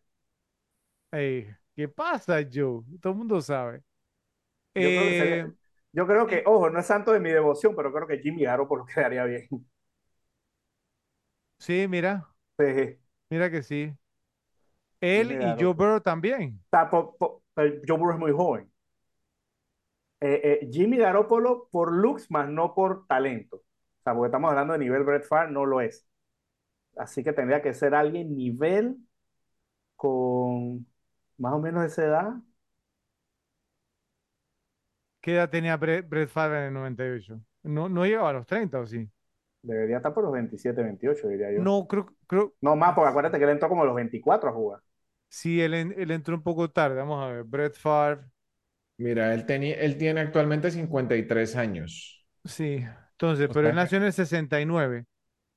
Ey, 1.12 1.46
¿qué 1.74 1.88
pasa, 1.88 2.40
Joe? 2.52 2.82
Todo 3.00 3.12
el 3.12 3.18
mundo 3.18 3.40
sabe. 3.40 3.82
Yo 4.76 4.92
creo 4.92 5.06
que 5.06 5.14
Eh, 5.14 5.14
sería- 5.14 5.52
yo 5.92 6.06
creo 6.06 6.26
que, 6.26 6.42
ojo, 6.46 6.70
no 6.70 6.80
es 6.80 6.86
santo 6.86 7.12
de 7.12 7.20
mi 7.20 7.30
devoción, 7.30 7.74
pero 7.76 7.92
creo 7.92 8.06
que 8.06 8.18
Jimmy 8.20 8.42
Garoppolo 8.44 8.84
quedaría 8.94 9.24
bien. 9.24 9.48
sí, 11.58 11.86
mira, 11.88 12.28
Sí. 12.58 12.98
mira 13.30 13.50
que 13.50 13.62
sí. 13.62 13.96
Él 15.02 15.32
y 15.32 15.54
Joe. 15.62 15.74
Burrow 15.74 16.00
también. 16.00 16.58
Po- 17.18 17.42
pero 17.54 17.74
Joe 17.86 17.98
Burrow 17.98 18.14
es 18.14 18.20
muy 18.20 18.32
joven. 18.32 18.72
Eh, 20.20 20.60
eh, 20.62 20.68
Jimmy 20.70 20.98
Garoppolo 20.98 21.68
por 21.70 21.92
looks, 21.92 22.30
más 22.30 22.48
no 22.48 22.74
por 22.74 23.06
talento. 23.06 23.56
O 23.56 24.02
sea, 24.04 24.14
porque 24.14 24.28
estamos 24.28 24.50
hablando 24.50 24.72
de 24.74 24.78
nivel 24.78 25.02
Brett 25.04 25.24
Favre, 25.24 25.50
no 25.52 25.66
lo 25.66 25.80
es. 25.80 26.06
Así 26.96 27.24
que 27.24 27.32
tendría 27.32 27.62
que 27.62 27.74
ser 27.74 27.94
alguien 27.94 28.36
nivel 28.36 28.98
con 29.96 30.86
más 31.38 31.54
o 31.54 31.60
menos 31.60 31.84
esa 31.86 32.04
edad. 32.04 32.32
¿Qué 35.20 35.34
edad 35.34 35.50
tenía 35.50 35.76
Brett, 35.76 36.08
Brett 36.08 36.28
Favre 36.28 36.58
en 36.58 36.64
el 36.64 36.74
98? 36.74 37.40
No, 37.62 37.88
no 37.88 38.04
llegaba 38.04 38.30
a 38.30 38.32
los 38.32 38.46
30, 38.46 38.80
¿o 38.80 38.86
sí? 38.86 39.08
Debería 39.62 39.98
estar 39.98 40.12
por 40.12 40.24
los 40.24 40.32
27, 40.32 40.82
28, 40.82 41.28
diría 41.28 41.52
yo. 41.52 41.62
No, 41.62 41.86
creo, 41.86 42.12
creo, 42.26 42.54
No 42.60 42.74
más, 42.74 42.94
porque 42.94 43.10
acuérdate 43.10 43.38
que 43.38 43.44
él 43.44 43.50
entró 43.50 43.68
como 43.68 43.82
a 43.82 43.86
los 43.86 43.94
24 43.94 44.50
a 44.50 44.52
jugar. 44.52 44.80
Sí, 45.32 45.60
él, 45.60 45.74
en- 45.74 45.94
él 45.98 46.10
entró 46.10 46.34
un 46.36 46.42
poco 46.42 46.70
tarde. 46.70 46.96
Vamos 46.96 47.22
a 47.24 47.28
ver, 47.32 47.44
Brett 47.44 47.74
Favre, 47.76 48.22
Mira, 48.96 49.34
él, 49.34 49.44
tenía, 49.46 49.74
él 49.76 49.98
tiene 49.98 50.20
actualmente 50.20 50.70
53 50.70 51.56
años. 51.56 52.24
sí. 52.44 52.84
Entonces, 53.12 53.48
O 53.48 53.52
pero 53.52 53.68
él 53.68 53.74
sea, 53.74 53.74
nació 53.74 53.98
en 53.98 54.04
el 54.04 54.12
69. 54.12 55.06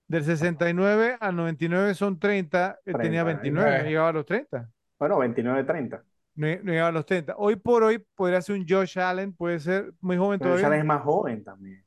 Del 0.08 0.24
69 0.24 1.18
al 1.20 1.36
99 1.36 1.96
son 1.96 2.20
30, 2.20 2.80
él 2.86 3.00
tenía 3.00 3.24
30, 3.24 3.42
29, 3.42 3.80
no 3.80 3.86
eh. 3.86 3.90
llegaba 3.90 4.10
a 4.10 4.14
los 4.14 4.26
30. 4.26 4.72
Bueno, 5.00 5.20
29, 5.20 5.64
30. 5.64 6.04
No, 6.36 6.48
no 6.48 6.72
llegaba 6.72 6.90
a 6.90 6.92
los 6.92 7.06
30. 7.06 7.36
Hoy 7.38 7.56
por 7.56 7.84
hoy 7.84 8.00
podría 8.16 8.42
ser 8.42 8.56
un 8.60 8.66
Josh 8.68 9.00
Allen, 9.00 9.34
puede 9.34 9.60
ser 9.60 9.94
muy 10.02 10.18
joven 10.18 10.40
Pero 10.40 10.56
todavía. 10.56 10.64
Allen 10.64 10.80
es 10.80 10.86
más 10.86 11.04
joven 11.04 11.44
también. 11.44 11.86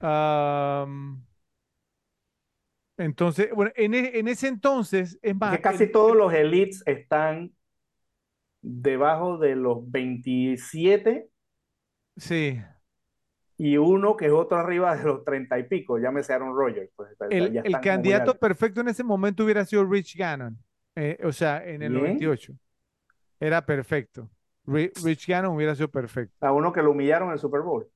Am, 0.00 1.24
entonces, 2.96 3.50
bueno, 3.54 3.72
en, 3.76 3.94
e- 3.94 4.18
en 4.18 4.28
ese 4.28 4.48
entonces, 4.48 5.18
es 5.22 5.36
más, 5.36 5.56
que 5.56 5.62
casi 5.62 5.84
el- 5.84 5.92
todos 5.92 6.16
los 6.16 6.32
elites 6.32 6.82
están 6.86 7.52
debajo 8.60 9.38
de 9.38 9.56
los 9.56 9.90
27 9.90 11.28
sí, 12.16 12.60
y 13.58 13.76
uno 13.76 14.16
que 14.16 14.26
es 14.26 14.32
otro 14.32 14.58
arriba 14.58 14.96
de 14.96 15.04
los 15.04 15.24
30 15.24 15.58
y 15.58 15.64
pico, 15.64 15.98
llámese 15.98 16.32
Aaron 16.32 16.56
Rodgers. 16.56 16.90
Pues, 16.96 17.10
el, 17.30 17.80
candidato 17.80 18.36
perfecto 18.36 18.80
en 18.80 18.88
ese 18.88 19.04
momento 19.04 19.44
hubiera 19.44 19.64
sido 19.64 19.84
Rich 19.84 20.16
Gannon, 20.16 20.58
eh, 20.96 21.18
o 21.22 21.32
sea, 21.32 21.64
en 21.64 21.82
el 21.82 21.90
Bien. 21.92 22.02
98. 22.02 22.54
Era 23.38 23.64
perfecto. 23.64 24.28
Ri- 24.66 24.92
Rich 25.04 25.28
Gannon 25.28 25.54
hubiera 25.54 25.74
sido 25.74 25.88
perfecto. 25.88 26.34
A 26.44 26.52
uno 26.52 26.72
que 26.72 26.82
lo 26.82 26.90
humillaron 26.90 27.28
en 27.28 27.34
el 27.34 27.38
Super 27.38 27.60
Bowl. 27.60 27.86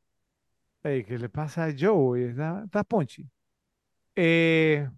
Ey, 0.82 1.04
¿qué 1.04 1.18
le 1.18 1.28
pasa 1.28 1.64
a 1.64 1.74
Joe? 1.76 2.30
Está, 2.30 2.62
está 2.64 2.84
ponchi. 2.84 3.28
Eh, 4.16 4.88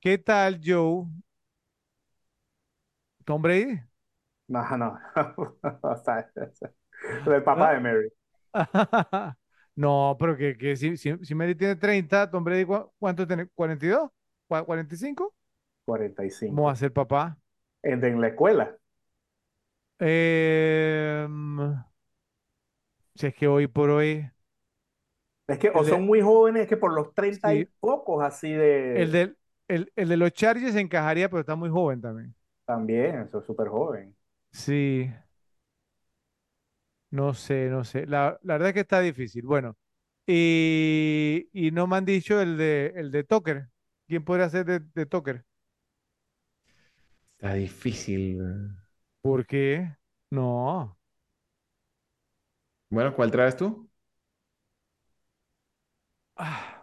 ¿qué 0.00 0.18
tal, 0.18 0.60
Joe? 0.64 1.06
¿Tom 3.24 3.42
Brady? 3.42 3.80
No, 4.48 4.62
no. 4.76 4.98
O 5.82 5.96
sea, 6.04 6.30
el 7.26 7.42
papá 7.44 7.72
de 7.74 7.80
Mary. 7.80 8.08
No, 9.76 10.16
pero 10.18 10.36
que, 10.36 10.56
que 10.56 10.74
si, 10.76 10.96
si, 10.96 11.12
si 11.22 11.34
Mary 11.34 11.54
tiene 11.54 11.76
30, 11.76 12.30
Tom 12.30 12.42
Brady, 12.44 12.64
¿cu- 12.64 12.90
¿cuánto 12.98 13.26
tiene? 13.26 13.46
¿42? 13.48 14.10
¿Cu- 14.48 14.64
¿45? 14.64 15.34
45. 15.84 16.62
¿Cómo 16.62 16.64
va 16.64 16.72
a 16.72 16.76
ser 16.76 16.92
papá? 16.92 17.38
En, 17.82 18.04
en 18.04 18.20
la 18.20 18.28
escuela. 18.28 18.76
Em, 20.00 21.58
si 23.14 23.26
es 23.26 23.34
que 23.34 23.48
hoy 23.48 23.66
por 23.66 23.90
hoy, 23.90 24.30
Es 25.48 25.58
que 25.58 25.70
o 25.74 25.82
El 25.82 25.86
de- 25.86 25.96
son 25.96 26.04
muy 26.04 26.20
jóvenes, 26.20 26.62
es 26.64 26.68
que 26.68 26.76
por 26.76 26.92
los 26.92 27.14
30 27.14 27.54
y 27.54 27.66
pocos 27.80 28.22
así 28.24 28.50
de... 28.52 28.94
el 28.94 29.12
de, 29.12 29.36
el, 29.68 29.92
el 29.96 30.08
de 30.08 30.16
los 30.16 30.32
Chargers 30.32 30.74
encajaría, 30.76 31.28
pero 31.28 31.40
está 31.40 31.54
muy 31.56 31.70
joven 31.70 32.00
también. 32.00 32.34
También, 32.64 33.20
eso 33.22 33.38
es 33.40 33.44
súper 33.46 33.66
joven. 33.68 34.16
Sí, 34.52 35.12
no 37.10 37.34
sé, 37.34 37.68
no 37.70 37.84
sé. 37.84 38.06
La, 38.06 38.38
la 38.42 38.54
verdad 38.54 38.68
es 38.68 38.74
que 38.74 38.80
está 38.80 39.00
difícil. 39.00 39.42
Bueno, 39.42 39.76
y, 40.26 41.48
y 41.52 41.70
no 41.70 41.86
me 41.86 41.96
han 41.96 42.04
dicho 42.04 42.40
el 42.40 42.56
de, 42.58 42.92
el 42.96 43.10
de 43.10 43.24
Tucker. 43.24 43.68
¿Quién 44.08 44.24
podría 44.24 44.50
ser 44.50 44.66
de, 44.66 44.80
de 44.80 45.06
Tucker? 45.06 45.44
Está 47.38 47.54
difícil. 47.54 48.38
¿Por 49.20 49.46
qué? 49.46 49.94
No. 50.30 50.96
Bueno, 52.90 53.14
¿cuál 53.14 53.30
traes 53.30 53.56
tú? 53.56 53.85
Ah, 56.36 56.82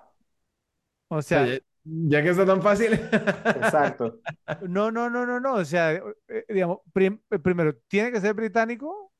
O 1.09 1.21
sea, 1.21 1.45
ya, 1.83 2.23
que 2.23 2.29
está 2.29 2.45
tan 2.45 2.61
fácil. 2.61 2.93
Exacto. 2.93 4.19
No, 4.67 4.91
no, 4.91 5.09
no, 5.09 5.25
no, 5.25 5.39
no. 5.39 5.55
O 5.55 5.65
sea, 5.65 5.93
eh, 5.93 6.45
digamos, 6.49 6.79
prim- 6.93 7.21
eh, 7.29 7.39
primero, 7.39 7.75
tiene 7.87 8.11
que 8.11 8.21
ser 8.21 8.33
británico 8.33 9.11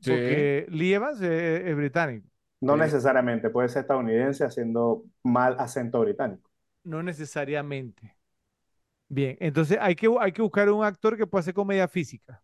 Sí. 0.00 0.10
porque 0.10 0.66
Lee 0.70 0.94
Evans 0.94 1.20
es, 1.20 1.64
es 1.66 1.76
británico. 1.76 2.28
No 2.60 2.74
Sí. 2.74 2.80
necesariamente, 2.80 3.50
puede 3.50 3.68
ser 3.68 3.82
estadounidense 3.82 4.44
haciendo 4.44 5.04
mal 5.22 5.56
acento 5.58 6.00
británico. 6.00 6.50
No 6.84 7.02
necesariamente. 7.02 8.16
Bien, 9.08 9.36
entonces 9.40 9.78
hay 9.80 9.94
que, 9.96 10.08
hay 10.20 10.32
que 10.32 10.42
buscar 10.42 10.68
un 10.70 10.84
actor 10.84 11.16
que 11.16 11.26
pueda 11.26 11.40
hacer 11.40 11.54
comedia 11.54 11.88
física, 11.88 12.42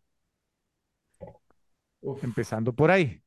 Uf. 2.02 2.22
empezando 2.22 2.72
por 2.74 2.90
ahí, 2.90 3.22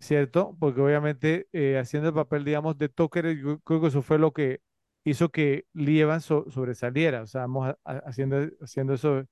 ¿cierto? 0.00 0.56
Porque 0.60 0.80
obviamente 0.80 1.48
eh, 1.52 1.78
haciendo 1.78 2.08
el 2.10 2.14
papel, 2.14 2.44
digamos, 2.44 2.78
de 2.78 2.88
Tucker, 2.88 3.36
yo 3.38 3.60
creo 3.60 3.80
que 3.80 3.88
eso 3.88 4.02
fue 4.02 4.18
lo 4.18 4.32
que 4.32 4.60
hizo 5.04 5.30
que 5.30 5.66
Lee 5.72 6.02
sobresaliera, 6.50 7.22
o 7.22 7.26
sea, 7.26 7.42
vamos 7.42 7.74
haciendo, 7.84 8.38
haciendo 8.60 8.94
eso, 8.94 9.24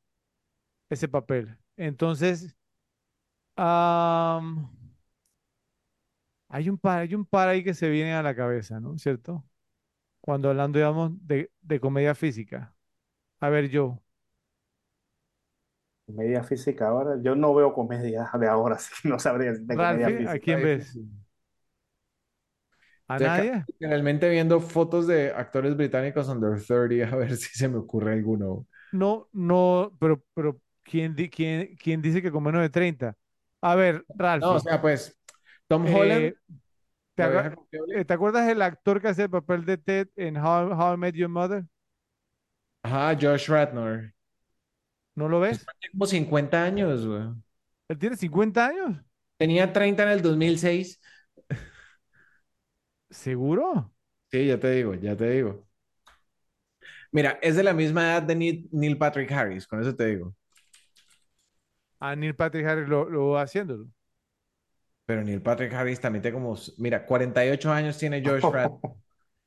ese 0.90 1.08
papel. 1.08 1.58
Entonces, 1.76 2.56
hay 6.48 6.68
un 6.68 6.78
par, 6.78 7.00
hay 7.00 7.14
un 7.14 7.26
ahí 7.48 7.64
que 7.64 7.74
se 7.74 7.88
vienen 7.90 8.14
a 8.14 8.22
la 8.22 8.34
cabeza, 8.36 8.80
¿no? 8.80 8.96
¿Cierto? 8.98 9.44
Cuando 10.22 10.50
hablando, 10.50 10.78
digamos, 10.80 11.12
de, 11.26 11.52
de 11.62 11.80
comedia 11.80 12.16
física. 12.16 12.74
A 13.40 13.50
ver, 13.50 13.70
yo. 13.70 14.03
Comedia 16.06 16.42
física 16.44 16.88
ahora. 16.88 17.18
Yo 17.22 17.34
no 17.34 17.54
veo 17.54 17.72
comedia 17.74 18.28
de 18.40 18.48
ahora, 18.48 18.76
así 18.76 18.92
que 19.02 19.08
no 19.08 19.18
sabría 19.18 19.52
de 19.52 19.78
comedia 19.78 20.10
Ralphie, 20.10 20.26
¿a 20.26 20.38
física. 20.38 20.38
quién 20.38 20.60
ves? 20.62 20.84
difícil. 20.84 21.06
¿A 23.08 23.18
Estoy 23.18 23.26
acá 23.26 23.44
nadie? 23.44 23.66
Generalmente 23.78 24.28
viendo 24.28 24.60
fotos 24.60 25.06
de 25.06 25.30
actores 25.32 25.76
británicos 25.76 26.28
under 26.28 26.60
30 26.62 27.14
a 27.14 27.16
ver 27.16 27.36
si 27.36 27.48
se 27.58 27.68
me 27.68 27.78
ocurre 27.78 28.12
alguno. 28.12 28.66
No, 28.90 29.28
no, 29.32 29.96
pero, 30.00 30.24
pero 30.34 30.60
¿quién, 30.84 31.14
di- 31.16 31.28
quién, 31.30 31.74
quién 31.76 32.00
dice 32.02 32.22
que 32.22 32.30
con 32.30 32.42
menos 32.44 32.62
de 32.62 32.70
30? 32.70 33.16
A 33.60 33.74
ver, 33.74 34.06
No, 34.40 34.54
o 34.54 34.58
Ralphie, 34.58 34.60
sea, 34.60 34.80
pues 34.80 35.16
Tom 35.68 35.84
eh, 35.84 35.92
Holland, 35.92 36.36
¿te, 37.14 37.22
la 37.22 37.28
acuer- 37.28 37.30
vieja 37.30 37.54
confiable. 37.54 38.00
eh, 38.00 38.04
¿te 38.04 38.14
acuerdas 38.14 38.46
del 38.48 38.62
actor 38.62 39.00
que 39.02 39.08
hace 39.08 39.24
el 39.24 39.30
papel 39.30 39.64
de 39.66 39.78
Ted 39.78 40.08
en 40.16 40.36
How, 40.38 40.72
How 40.74 40.94
I 40.94 40.98
Met 40.98 41.14
Your 41.16 41.30
Mother? 41.30 41.66
Ajá, 42.82 43.14
Josh 43.14 43.48
Radnor. 43.50 44.13
¿No 45.14 45.28
lo 45.28 45.40
ves? 45.40 45.64
Tiene 45.80 45.92
como 45.92 46.06
50 46.06 46.64
años, 46.64 47.06
güey. 47.06 47.22
Él 47.88 47.98
tiene 47.98 48.16
50 48.16 48.66
años. 48.66 49.00
Tenía 49.36 49.72
30 49.72 50.02
en 50.04 50.08
el 50.08 50.22
2006. 50.22 51.00
¿Seguro? 53.10 53.92
Sí, 54.30 54.46
ya 54.46 54.58
te 54.58 54.70
digo, 54.72 54.94
ya 54.94 55.16
te 55.16 55.30
digo. 55.30 55.68
Mira, 57.12 57.38
es 57.42 57.54
de 57.54 57.62
la 57.62 57.72
misma 57.72 58.02
edad 58.02 58.22
de 58.22 58.34
Neil, 58.34 58.98
Patrick 58.98 59.30
Harris, 59.30 59.66
con 59.68 59.80
eso 59.80 59.94
te 59.94 60.06
digo. 60.06 60.34
A 62.00 62.16
Neil 62.16 62.34
Patrick 62.34 62.66
Harris 62.66 62.88
lo, 62.88 63.08
lo 63.08 63.28
va 63.28 63.42
haciéndolo. 63.42 63.88
Pero 65.06 65.22
Neil 65.22 65.42
Patrick 65.42 65.72
Harris 65.72 66.00
también 66.00 66.22
tiene 66.22 66.34
como, 66.34 66.56
mira, 66.78 67.06
48 67.06 67.70
años 67.70 67.98
tiene 67.98 68.22
Josh 68.24 68.42
Radnor. 68.42 68.80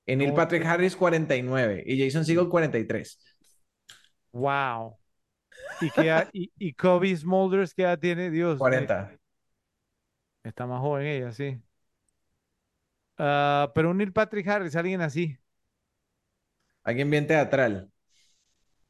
Y 0.09 0.15
Neil. 0.15 0.33
Patrick 0.33 0.63
Harris 0.63 0.95
49 0.95 1.83
y 1.85 2.01
Jason 2.01 2.23
Segel 2.23 2.47
43. 2.47 3.19
Wow. 4.31 4.97
¿Y, 5.79 5.89
y, 6.33 6.51
y 6.57 6.73
Kobe 6.73 7.15
Smulders 7.15 7.73
qué 7.73 7.83
edad 7.83 7.99
tiene? 7.99 8.29
Dios. 8.31 8.63
mío. 8.63 8.87
40. 8.87 9.17
Está 10.43 10.65
más 10.65 10.81
joven 10.81 11.05
ella, 11.07 11.31
sí. 11.31 11.61
Ah, 13.17 13.71
pero 13.75 13.89
un 13.91 13.97
Neil 13.97 14.13
Patrick 14.13 14.47
Harris, 14.47 14.75
alguien 14.75 15.01
así. 15.01 15.37
Alguien 16.83 17.11
bien 17.11 17.27
teatral. 17.27 17.91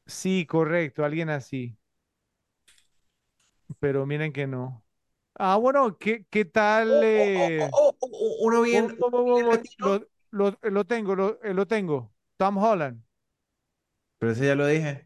Sí, 0.06 0.46
correcto, 0.46 1.04
alguien 1.06 1.30
así. 1.30 1.78
Pero 3.80 4.06
miren 4.06 4.34
que 4.34 4.48
no. 4.48 4.84
Ah, 5.36 5.58
bueno, 5.58 5.98
¿qué, 5.98 6.26
qué 6.30 6.46
tal? 6.46 7.02
eh? 7.04 7.80
Oh, 7.80 7.90
oh, 7.92 7.98
oh, 8.02 8.10
oh, 8.12 8.46
uno 8.46 8.62
bien, 8.62 8.92
lo, 9.78 10.00
lo- 10.32 10.58
lo 10.62 10.86
tengo, 10.86 11.16
lo, 11.16 11.42
eh, 11.44 11.54
lo 11.54 11.68
tengo. 11.68 12.14
Tom 12.38 12.58
Holland. 12.58 13.02
Pero 14.20 14.32
ese 14.32 14.46
ya 14.48 14.56
lo 14.56 14.68
dije. 14.68 15.04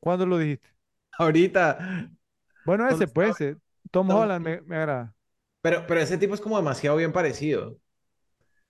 ¿Cuándo 0.00 0.26
lo 0.26 0.38
dijiste? 0.38 0.68
Ahorita. 1.18 1.78
Bueno, 2.64 2.88
¿Dónde 2.88 3.04
ese 3.04 3.08
puede 3.08 3.32
está? 3.32 3.34
ser. 3.34 3.58
Tom 3.90 4.08
Tom 4.08 4.10
Holland 4.10 4.44
me, 4.44 4.60
me 4.62 4.76
agrada. 4.76 5.14
Pero, 5.62 5.86
pero 5.86 6.00
ese 6.00 6.16
tipo 6.18 6.34
es 6.34 6.40
como 6.40 6.56
demasiado 6.56 6.96
bien 6.96 7.12
parecido. 7.12 7.78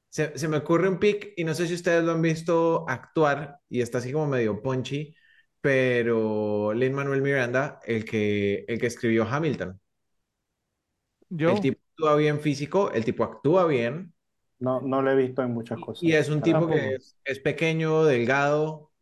Se, 0.09 0.39
se 0.39 0.49
me 0.49 0.57
ocurre 0.59 0.89
un 0.89 0.99
pick 0.99 1.35
y 1.37 1.45
no 1.45 1.55
sé 1.55 1.67
si 1.69 1.75
ustedes 1.75 2.03
lo 2.05 2.13
han 2.13 2.23
visto 2.23 2.89
actuar 2.89 3.61
y 3.69 3.81
está 3.83 3.99
así 3.99 4.13
como 4.13 4.27
medio 4.27 4.63
punchy, 4.63 5.15
pero 5.61 6.73
Lin-Manuel 6.73 7.21
Miranda, 7.23 7.81
el 7.85 8.05
que, 8.05 8.65
el 8.69 8.79
que 8.81 8.87
escribió 8.87 9.25
Hamilton. 9.29 9.81
Yo, 11.31 11.53
El 11.53 11.61
tipo 11.61 11.81
actúa 11.93 12.15
bien 12.17 12.41
físico, 12.41 12.93
el 12.93 13.05
tipo 13.07 13.25
actúa 13.25 13.67
bien 13.67 14.15
No, 14.59 14.81
no 14.83 15.01
lo 15.03 15.11
he 15.13 15.17
visto 15.17 15.43
en 15.43 15.53
muchas 15.55 15.79
y, 15.79 15.81
cosas. 15.81 16.11
y 16.11 16.13
es 16.15 16.29
un 16.29 16.43
tipo 16.43 16.69
que 16.69 16.77
Tampoco. 16.77 16.97
es, 16.97 17.19
es 17.25 17.41
pequeño, 17.41 18.05
delgado. 18.05 18.93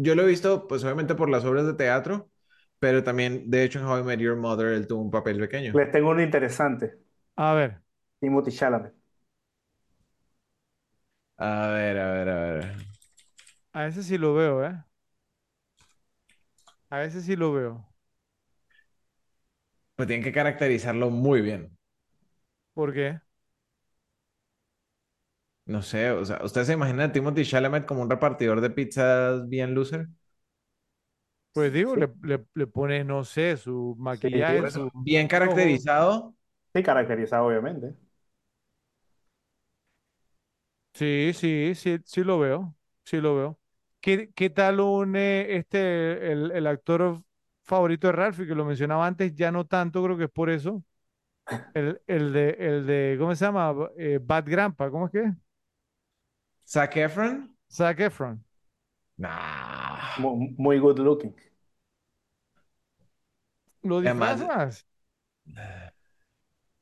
Yo 0.00 0.14
lo 0.14 0.22
he 0.22 0.26
visto, 0.26 0.66
pues 0.68 0.84
obviamente 0.84 1.14
por 1.14 1.28
las 1.28 1.44
obras 1.44 1.66
de 1.66 1.74
teatro, 1.74 2.30
pero 2.78 3.02
también, 3.02 3.50
de 3.50 3.64
hecho, 3.64 3.78
en 3.80 3.86
How 3.86 3.98
I 4.00 4.02
Met 4.04 4.20
Your 4.20 4.36
Mother, 4.36 4.68
él 4.68 4.86
tuvo 4.86 5.02
un 5.02 5.10
papel 5.10 5.38
pequeño. 5.40 5.74
Les 5.78 5.90
tengo 5.90 6.10
uno 6.10 6.20
interesante. 6.22 6.98
a 7.36 7.54
ver, 7.54 7.82
Timothy 8.20 8.52
Chalamet. 8.52 8.94
A 11.38 11.68
ver, 11.68 11.98
a 11.98 12.12
ver, 12.12 12.28
a 12.28 12.40
ver. 12.54 12.88
a 13.72 13.86
ese 13.86 14.02
sí 14.02 14.18
lo 14.18 14.34
veo, 14.34 14.64
¿eh? 14.64 14.84
A 16.90 17.02
ese 17.04 17.22
sí 17.22 17.34
lo 17.36 17.52
veo. 17.54 17.86
Pues 19.96 20.08
tienen 20.08 20.24
que 20.24 20.32
caracterizarlo 20.32 21.10
muy 21.10 21.42
bien. 21.42 21.76
¿Por 22.74 22.92
qué? 22.94 23.20
No 25.68 25.82
sé, 25.82 26.10
o 26.10 26.24
sea, 26.24 26.40
¿usted 26.44 26.64
se 26.64 26.72
imagina 26.72 27.04
a 27.04 27.12
Timothy 27.12 27.44
Chalamet 27.44 27.84
como 27.86 28.02
un 28.02 28.10
repartidor 28.10 28.60
de 28.62 28.70
pizzas 28.70 29.48
bien 29.48 29.74
loser? 29.74 30.08
Pues 31.52 31.72
digo, 31.72 31.94
Sí, 31.94 32.00
le, 32.00 32.08
le, 32.22 32.44
le 32.54 32.66
pones, 32.66 33.04
no 33.04 33.24
sé, 33.24 33.56
su 33.56 33.94
maquillaje, 33.98 34.66
su 34.66 34.90
bien 34.94 35.28
caracterizado. 35.28 36.34
sí, 36.74 36.82
caracterizado, 36.82 37.46
obviamente. 37.46 37.94
Sí, 40.94 41.32
sí, 41.34 41.72
sí, 41.76 41.98
sí 42.04 42.24
lo 42.24 42.38
veo. 42.40 42.74
Sí 43.04 43.20
lo 43.20 43.36
veo. 43.36 43.60
¿Qué, 44.00 44.30
qué 44.34 44.50
tal 44.50 44.80
un 44.80 45.14
eh, 45.16 45.56
este 45.56 46.32
el, 46.32 46.50
el 46.52 46.66
actor 46.66 47.22
favorito 47.62 48.08
de 48.08 48.12
Ralphie 48.12 48.46
que 48.46 48.54
lo 48.54 48.64
mencionaba 48.64 49.06
antes, 49.06 49.34
ya 49.34 49.52
no 49.52 49.66
tanto, 49.66 50.02
creo 50.02 50.16
que 50.18 50.24
es 50.24 50.30
por 50.30 50.50
eso. 50.50 50.82
El, 51.74 52.00
el 52.06 52.32
de 52.32 52.50
el 52.60 52.86
de 52.86 53.16
¿cómo 53.20 53.34
se 53.36 53.44
llama? 53.46 53.74
Eh, 53.98 54.20
Bad 54.22 54.44
Grandpa, 54.48 54.90
¿cómo 54.90 55.06
es 55.06 55.12
que? 55.12 55.20
es? 55.24 55.34
Zac 56.68 56.96
Efron. 56.96 57.56
Zac 57.70 57.98
Efron. 58.00 58.44
Nah. 59.18 60.18
Muy, 60.18 60.54
muy 60.58 60.78
good 60.80 60.98
looking. 60.98 61.34
¿Lo 63.82 64.00
Además, 64.02 64.40
disfrazas? 64.40 64.86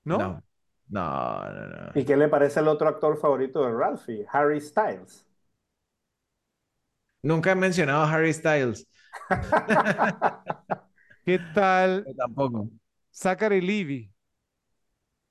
¿No? 0.04 0.18
no, 0.18 0.42
no, 0.88 1.52
no, 1.52 1.66
no. 1.68 1.92
¿Y 1.94 2.04
qué 2.04 2.16
le 2.16 2.28
parece 2.28 2.60
el 2.60 2.68
otro 2.68 2.88
actor 2.88 3.18
favorito 3.18 3.64
de 3.66 3.72
Ralphie? 3.72 4.24
Harry 4.30 4.60
Styles. 4.60 5.26
Nunca 7.22 7.52
he 7.52 7.54
mencionado 7.54 8.04
a 8.04 8.12
Harry 8.12 8.32
Styles. 8.32 8.86
¿Qué 11.24 11.38
tal 11.38 12.06
Yo 12.06 12.14
tampoco. 12.14 12.70
Zachary 13.12 13.60
Levi? 13.60 14.10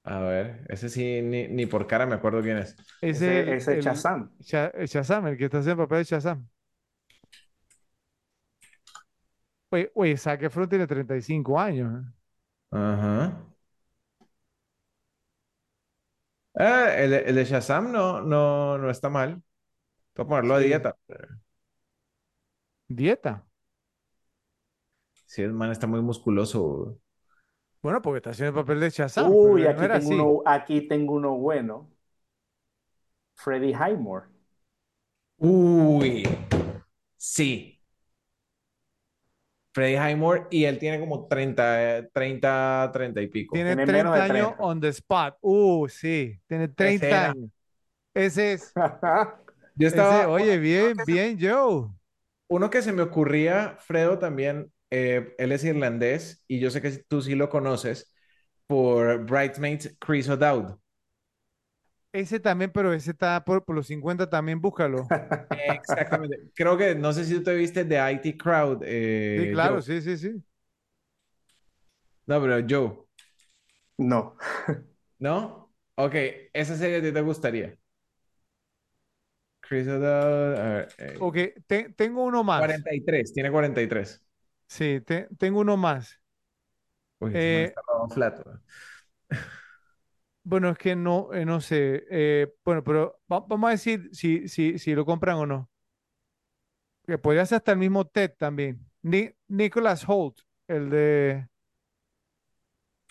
A 0.06 0.20
ver, 0.20 0.66
ese 0.70 0.90
sí, 0.90 1.22
ni, 1.24 1.48
ni 1.48 1.66
por 1.66 1.88
cara 1.88 2.06
me 2.06 2.16
acuerdo 2.16 2.42
quién 2.42 2.58
es. 2.58 2.76
Es 3.10 3.22
Ese, 3.22 3.56
ese 3.56 3.78
el 3.78 3.80
Shazam. 3.80 4.32
Sha- 4.40 4.68
el 4.76 4.88
Shazam, 4.88 5.28
el 5.28 5.38
que 5.38 5.46
está 5.46 5.60
haciendo 5.60 5.84
el 5.84 5.88
papel 5.90 6.00
de 6.00 6.04
Shazam. 6.06 6.48
Oye, 9.70 9.92
oye, 9.96 10.18
Zac 10.18 10.42
Efron 10.44 10.68
tiene 10.70 10.88
35 10.88 11.60
años. 11.60 12.04
¿eh? 12.04 12.12
Ajá. 12.72 13.42
Eh, 16.58 16.96
el, 17.06 17.14
el 17.14 17.36
de 17.36 17.46
Shazam 17.46 17.92
no, 17.92 18.22
no, 18.22 18.78
no 18.78 18.90
está 18.90 19.10
mal. 19.10 19.42
Voy 20.16 20.26
a 20.26 20.30
ponerlo 20.30 20.56
a 20.56 20.60
dieta. 20.60 20.98
Dieta. 22.90 23.46
Sí, 25.26 25.42
el 25.44 25.54
man 25.54 25.72
está 25.72 25.88
muy 25.88 26.02
musculoso. 26.02 27.00
Bueno, 27.86 28.02
porque 28.02 28.18
está 28.18 28.32
haciendo 28.32 28.60
el 28.60 28.66
papel 28.66 28.80
de 28.80 28.90
Shazam, 28.90 29.30
Uy, 29.30 29.68
aquí 29.68 29.82
no 29.82 29.92
tengo 29.92 30.10
uno, 30.10 30.42
aquí 30.44 30.88
tengo 30.88 31.14
uno 31.14 31.36
bueno. 31.38 31.88
Freddie 33.36 33.74
Highmore. 33.76 34.26
Uy, 35.38 36.24
sí. 37.18 37.80
Freddie 39.72 39.98
Highmore 40.00 40.48
y 40.50 40.64
él 40.64 40.80
tiene 40.80 41.00
como 41.00 41.28
30, 41.28 41.98
eh, 42.00 42.10
30, 42.12 42.90
30 42.92 43.22
y 43.22 43.28
pico. 43.28 43.54
Tiene 43.54 43.76
Tiene 43.76 43.86
menos 43.86 44.16
30 44.16 44.16
de 44.16 44.22
años 44.22 44.54
30. 44.54 44.64
on 44.64 44.82
the 44.82 44.88
spot. 44.88 45.38
Uh, 45.42 45.88
sí, 45.88 46.40
tiene 46.48 46.68
30 46.70 47.06
era. 47.06 47.32
años. 47.34 47.52
Ese 48.16 48.54
es. 48.54 48.74
Yo 49.76 49.88
Ese, 49.88 49.88
estaba, 49.90 50.28
oye, 50.30 50.58
bien, 50.58 50.98
bien, 51.06 51.38
Joe. 51.40 51.90
Uno 52.48 52.70
que 52.72 52.82
se 52.82 52.94
me 52.94 53.04
ocurría, 53.04 53.76
Fredo, 53.80 54.18
también, 54.18 54.72
eh, 54.96 55.36
él 55.38 55.52
es 55.52 55.64
irlandés 55.64 56.44
y 56.48 56.60
yo 56.60 56.70
sé 56.72 56.82
que 56.82 56.92
tú 57.08 57.22
sí 57.22 57.36
lo 57.36 57.50
conoces 57.50 58.14
por 58.68 59.26
Bridesmaids, 59.26 59.96
Chris 60.00 60.30
O'Dowd. 60.30 60.80
Ese 62.14 62.40
también, 62.40 62.72
pero 62.72 62.94
ese 62.94 63.12
está 63.12 63.44
por, 63.46 63.64
por 63.66 63.76
los 63.76 63.88
50 63.88 64.30
también, 64.30 64.62
búscalo. 64.62 65.14
Exactamente. 65.50 66.52
Creo 66.56 66.78
que, 66.78 66.96
no 66.96 67.14
sé 67.14 67.26
si 67.26 67.36
tú 67.36 67.44
te 67.44 67.56
viste 67.56 67.84
de 67.84 67.98
IT 68.14 68.38
Crowd, 68.38 68.82
Sí, 69.36 69.48
eh, 69.48 69.50
claro, 69.50 69.82
Joe. 69.82 69.82
sí, 69.82 70.02
sí, 70.02 70.18
sí. 70.18 70.44
No, 72.28 72.40
pero 72.42 72.62
Joe, 72.68 73.06
No. 73.98 74.36
¿no? 75.20 75.74
Ok, 75.96 76.16
esa 76.54 76.76
serie 76.78 76.98
a 76.98 77.02
ti 77.02 77.12
te 77.14 77.22
gustaría. 77.22 77.78
Chris 79.62 79.88
O'Dowd, 79.88 80.58
a 80.60 80.70
ver, 80.74 80.96
eh, 80.98 81.20
Ok, 81.20 81.38
te- 81.68 81.90
tengo 81.94 82.24
uno 82.24 82.44
más. 82.44 82.90
43, 82.90 83.34
tiene 83.34 83.52
43. 83.52 84.25
Sí, 84.68 85.02
te- 85.02 85.28
tengo 85.40 85.62
uno 85.62 85.76
más. 85.78 86.20
Uy, 87.20 87.42
man 87.48 87.64
Eh, 87.64 87.66
está 87.66 87.82
todo 87.86 88.08
flato. 88.10 88.62
bueno, 90.44 90.70
es 90.70 90.78
que 90.78 90.96
no, 90.96 91.34
eh, 91.34 91.46
no 91.46 91.60
sé. 91.62 92.04
eh, 92.10 92.54
bueno, 92.64 92.84
pero 92.84 93.20
va- 93.32 93.42
vamos 93.42 93.68
a 93.70 93.72
decir 93.72 94.10
si, 94.14 94.48
si, 94.48 94.78
si 94.80 94.94
lo 94.96 95.06
compran 95.06 95.38
o 95.38 95.46
no. 95.46 95.70
Que 97.06 97.18
podría 97.18 97.46
ser 97.46 97.58
hasta 97.58 97.72
el 97.74 97.78
mismo 97.80 98.06
Ted 98.06 98.32
también. 98.38 98.86
Ni- 99.02 99.32
Nicholas 99.48 100.04
Holt, 100.08 100.40
el 100.68 100.90
de, 100.90 101.48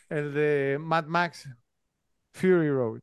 el 0.09 0.33
de 0.35 0.79
Mad 0.81 1.05
Max 1.07 1.49
Fury 2.35 2.71
Road. 2.71 3.01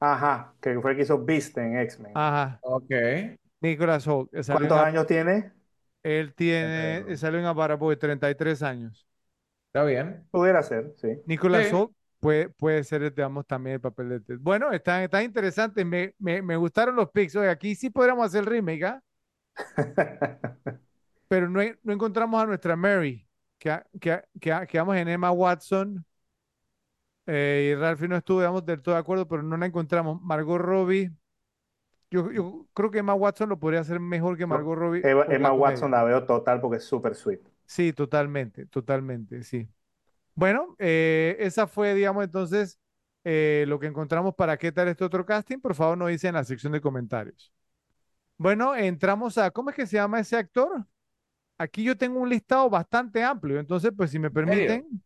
Ajá, 0.00 0.54
que 0.60 0.78
fue 0.80 0.90
el 0.92 0.96
que 0.98 1.02
hizo 1.04 1.24
Beast 1.24 1.56
en 1.58 1.76
X-Men. 1.78 2.22
Ajá, 2.22 2.62
Ok. 2.62 2.90
Nicholas 3.60 4.06
Holt. 4.06 4.30
que 4.32 4.42
salió 4.44 4.68
en 4.68 4.74
¿Cuántos 4.74 4.78
años 4.78 5.06
tiene? 5.08 5.52
Él 6.02 6.34
tiene, 6.34 7.04
Eh, 7.08 7.16
salió 7.16 7.38
en 7.40 7.46
Abaraboy, 7.46 7.96
33 7.96 8.62
años. 8.62 9.06
Está 9.66 9.84
bien. 9.84 10.26
Pudiera 10.30 10.62
ser, 10.62 10.94
sí. 10.96 11.08
Nicholas 11.24 11.70
Sí. 11.70 11.72
Holt 11.72 11.92
puede, 12.20 12.48
puede 12.50 12.84
ser, 12.84 13.12
digamos, 13.14 13.46
también 13.46 13.74
el 13.74 13.80
papel 13.80 14.08
de 14.08 14.20
Ted. 14.20 14.38
Bueno, 14.40 14.70
están, 14.72 15.02
están 15.02 15.24
interesantes. 15.24 15.84
Me, 15.86 16.14
me, 16.18 16.42
me 16.42 16.56
gustaron 16.56 16.96
los 16.96 17.10
picks. 17.10 17.36
Oye, 17.36 17.48
aquí 17.50 17.74
sí 17.74 17.90
podríamos 17.90 18.26
hacer 18.26 18.40
el 18.40 18.46
remake, 18.46 18.84
¿ah? 18.84 19.02
Pero 21.28 21.48
no, 21.48 21.60
no 21.82 21.92
encontramos 21.92 22.42
a 22.42 22.46
nuestra 22.46 22.76
Mary. 22.76 23.26
Que, 23.58 23.80
que, 24.00 24.22
que, 24.40 24.66
quedamos 24.68 24.96
en 24.96 25.08
Emma 25.08 25.30
Watson. 25.32 26.04
eh, 27.26 27.70
y 27.72 27.74
Ralphie 27.80 28.08
no 28.08 28.16
estuvo, 28.16 28.40
digamos, 28.40 28.64
del 28.66 28.82
todo 28.82 28.94
de 28.94 29.00
acuerdo, 29.00 29.28
pero 29.28 29.42
no 29.42 29.56
la 29.56 29.66
encontramos. 29.66 30.20
Margot 30.22 30.60
Robbie. 30.60 31.10
Yo, 32.12 32.30
yo 32.30 32.66
creo 32.74 32.90
que 32.90 32.98
Emma 32.98 33.14
Watson 33.14 33.48
lo 33.48 33.58
podría 33.58 33.80
hacer 33.80 33.98
mejor 33.98 34.36
que 34.36 34.44
Margot 34.46 34.76
Robbie. 34.76 35.02
Emma, 35.28 35.50
la. 35.50 35.54
Watson 35.54 35.90
la 35.90 36.04
veo 36.04 36.24
total 36.26 36.60
porque 36.60 36.76
es 36.76 36.84
súper 36.84 37.14
sweet. 37.14 37.40
Sí, 37.66 37.92
totalmente, 37.92 38.66
totalmente, 38.66 39.42
sí. 39.42 39.66
Bueno, 40.34 40.76
eh, 40.78 41.36
esa 41.40 41.66
fue, 41.66 41.94
digamos, 41.94 42.24
entonces 42.24 42.78
eh, 43.24 43.64
lo 43.68 43.78
que 43.80 43.86
encontramos 43.88 44.34
para 44.34 44.58
qué 44.58 44.72
tal 44.72 44.88
este 44.88 45.04
otro 45.04 45.26
casting. 45.26 45.58
Por 45.60 45.74
favor, 45.74 45.98
nos 45.98 46.10
dice 46.10 46.28
en 46.28 46.34
la 46.34 46.44
sección 46.44 46.72
de 46.74 46.80
comentarios. 46.82 47.52
Bueno, 48.38 48.74
entramos 48.76 49.38
a, 49.38 49.50
¿cómo 49.50 49.70
es 49.70 49.76
que 49.76 49.86
se 49.86 49.96
llama 49.96 50.20
ese 50.20 50.36
actor? 50.36 50.86
Aquí 51.58 51.84
yo 51.84 51.96
tengo 51.96 52.20
un 52.20 52.28
listado 52.30 52.70
bastante 52.70 53.22
amplio, 53.24 53.60
entonces, 53.60 53.92
pues 53.96 54.10
si 54.10 54.18
me 54.20 54.30
permiten. 54.30 55.02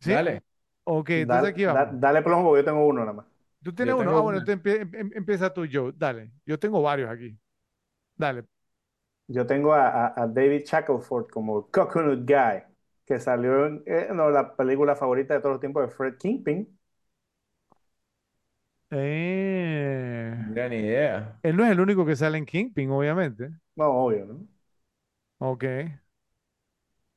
¿Sí? 0.00 0.12
Dale. 0.12 0.42
Ok, 0.84 1.10
entonces 1.10 1.48
Dale, 1.48 1.50
aquí 1.50 1.64
da- 1.66 1.86
vamos. 1.86 1.92
dale 1.92 2.22
plomo 2.22 2.44
porque 2.44 2.62
yo 2.62 2.64
tengo 2.66 2.86
uno 2.86 3.00
nada 3.00 3.12
más. 3.14 3.26
Tú 3.66 3.74
tienes 3.74 3.94
uno. 3.96 4.12
Ah, 4.16 4.20
bueno, 4.20 4.40
empie- 4.46 4.80
em- 4.82 4.94
em- 4.94 5.10
empieza 5.14 5.52
tú, 5.52 5.66
Joe. 5.70 5.92
Dale. 5.96 6.32
Yo 6.44 6.58
tengo 6.58 6.80
varios 6.82 7.10
aquí. 7.10 7.36
Dale. 8.16 8.44
Yo 9.28 9.46
tengo 9.46 9.72
a, 9.74 9.88
a- 10.08 10.22
a 10.22 10.26
David 10.28 10.62
Shackelford 10.66 11.28
como 11.30 11.68
Coconut 11.70 12.20
Guy, 12.28 12.62
que 13.04 13.18
salió 13.18 13.66
en 13.66 13.82
eh, 13.86 14.08
no, 14.12 14.30
la 14.30 14.54
película 14.56 14.94
favorita 14.96 15.34
de 15.34 15.40
todos 15.40 15.54
los 15.54 15.60
tiempos 15.60 15.82
de 15.88 15.94
Fred 15.94 16.16
Kingpin. 16.18 16.78
Eh, 18.90 20.34
Gran 20.54 20.72
idea. 20.72 21.42
él 21.42 21.56
no 21.56 21.64
es 21.64 21.70
el 21.72 21.80
único 21.80 22.06
que 22.06 22.16
sale 22.16 22.38
en 22.38 22.46
Kingpin, 22.46 22.90
obviamente. 22.90 23.50
No, 23.76 23.86
obvio, 24.06 24.24
¿no? 24.26 24.46
Ok. 25.38 25.64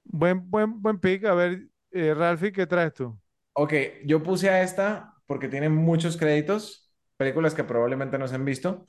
Buen, 0.03 0.49
buen, 0.49 0.81
buen 0.81 0.99
pick. 0.99 1.23
A 1.25 1.33
ver, 1.33 1.69
eh, 1.91 2.13
Ralphie, 2.13 2.51
¿qué 2.51 2.65
traes 2.67 2.93
tú? 2.93 3.17
Ok, 3.53 3.73
yo 4.05 4.23
puse 4.23 4.49
a 4.49 4.61
esta 4.63 5.18
porque 5.29 5.49
tiene 5.49 5.69
muchos 5.69 6.17
créditos, 6.17 6.91
películas 7.17 7.55
que 7.55 7.63
probablemente 7.65 8.19
no 8.19 8.27
se 8.27 8.35
han 8.35 8.45
visto, 8.45 8.87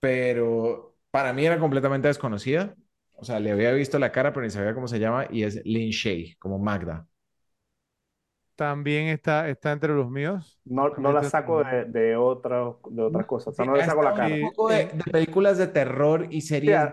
pero 0.00 0.96
para 1.10 1.32
mí 1.32 1.46
era 1.46 1.58
completamente 1.60 2.08
desconocida. 2.08 2.76
O 3.14 3.24
sea, 3.24 3.40
le 3.40 3.52
había 3.52 3.72
visto 3.72 3.98
la 3.98 4.12
cara, 4.12 4.32
pero 4.32 4.44
ni 4.46 4.50
sabía 4.50 4.74
cómo 4.74 4.88
se 4.88 5.00
llama, 5.00 5.26
y 5.30 5.44
es 5.44 5.64
Lin 5.64 5.90
Shay, 5.90 6.36
como 6.38 6.58
Magda. 6.58 7.08
También 8.56 9.06
está, 9.08 9.48
está 9.48 9.72
entre 9.72 9.94
los 9.94 10.10
míos. 10.10 10.60
No, 10.64 10.88
no 10.98 11.12
la 11.12 11.22
saco 11.22 11.64
de, 11.64 11.84
de, 11.86 12.16
otras 12.16 12.74
de 12.90 13.02
otras 13.02 13.26
cosas. 13.26 13.48
O 13.48 13.52
sea, 13.56 13.64
Sí, 13.64 13.64
no 13.64 13.76
le 13.76 13.84
saco 13.84 14.02
la 14.02 14.14
cara. 14.14 14.34
un 14.34 14.40
poco 14.40 14.68
de, 14.70 14.86
de 14.94 15.04
películas 15.10 15.58
de 15.58 15.66
terror 15.68 16.26
y 16.30 16.40
series 16.42 16.90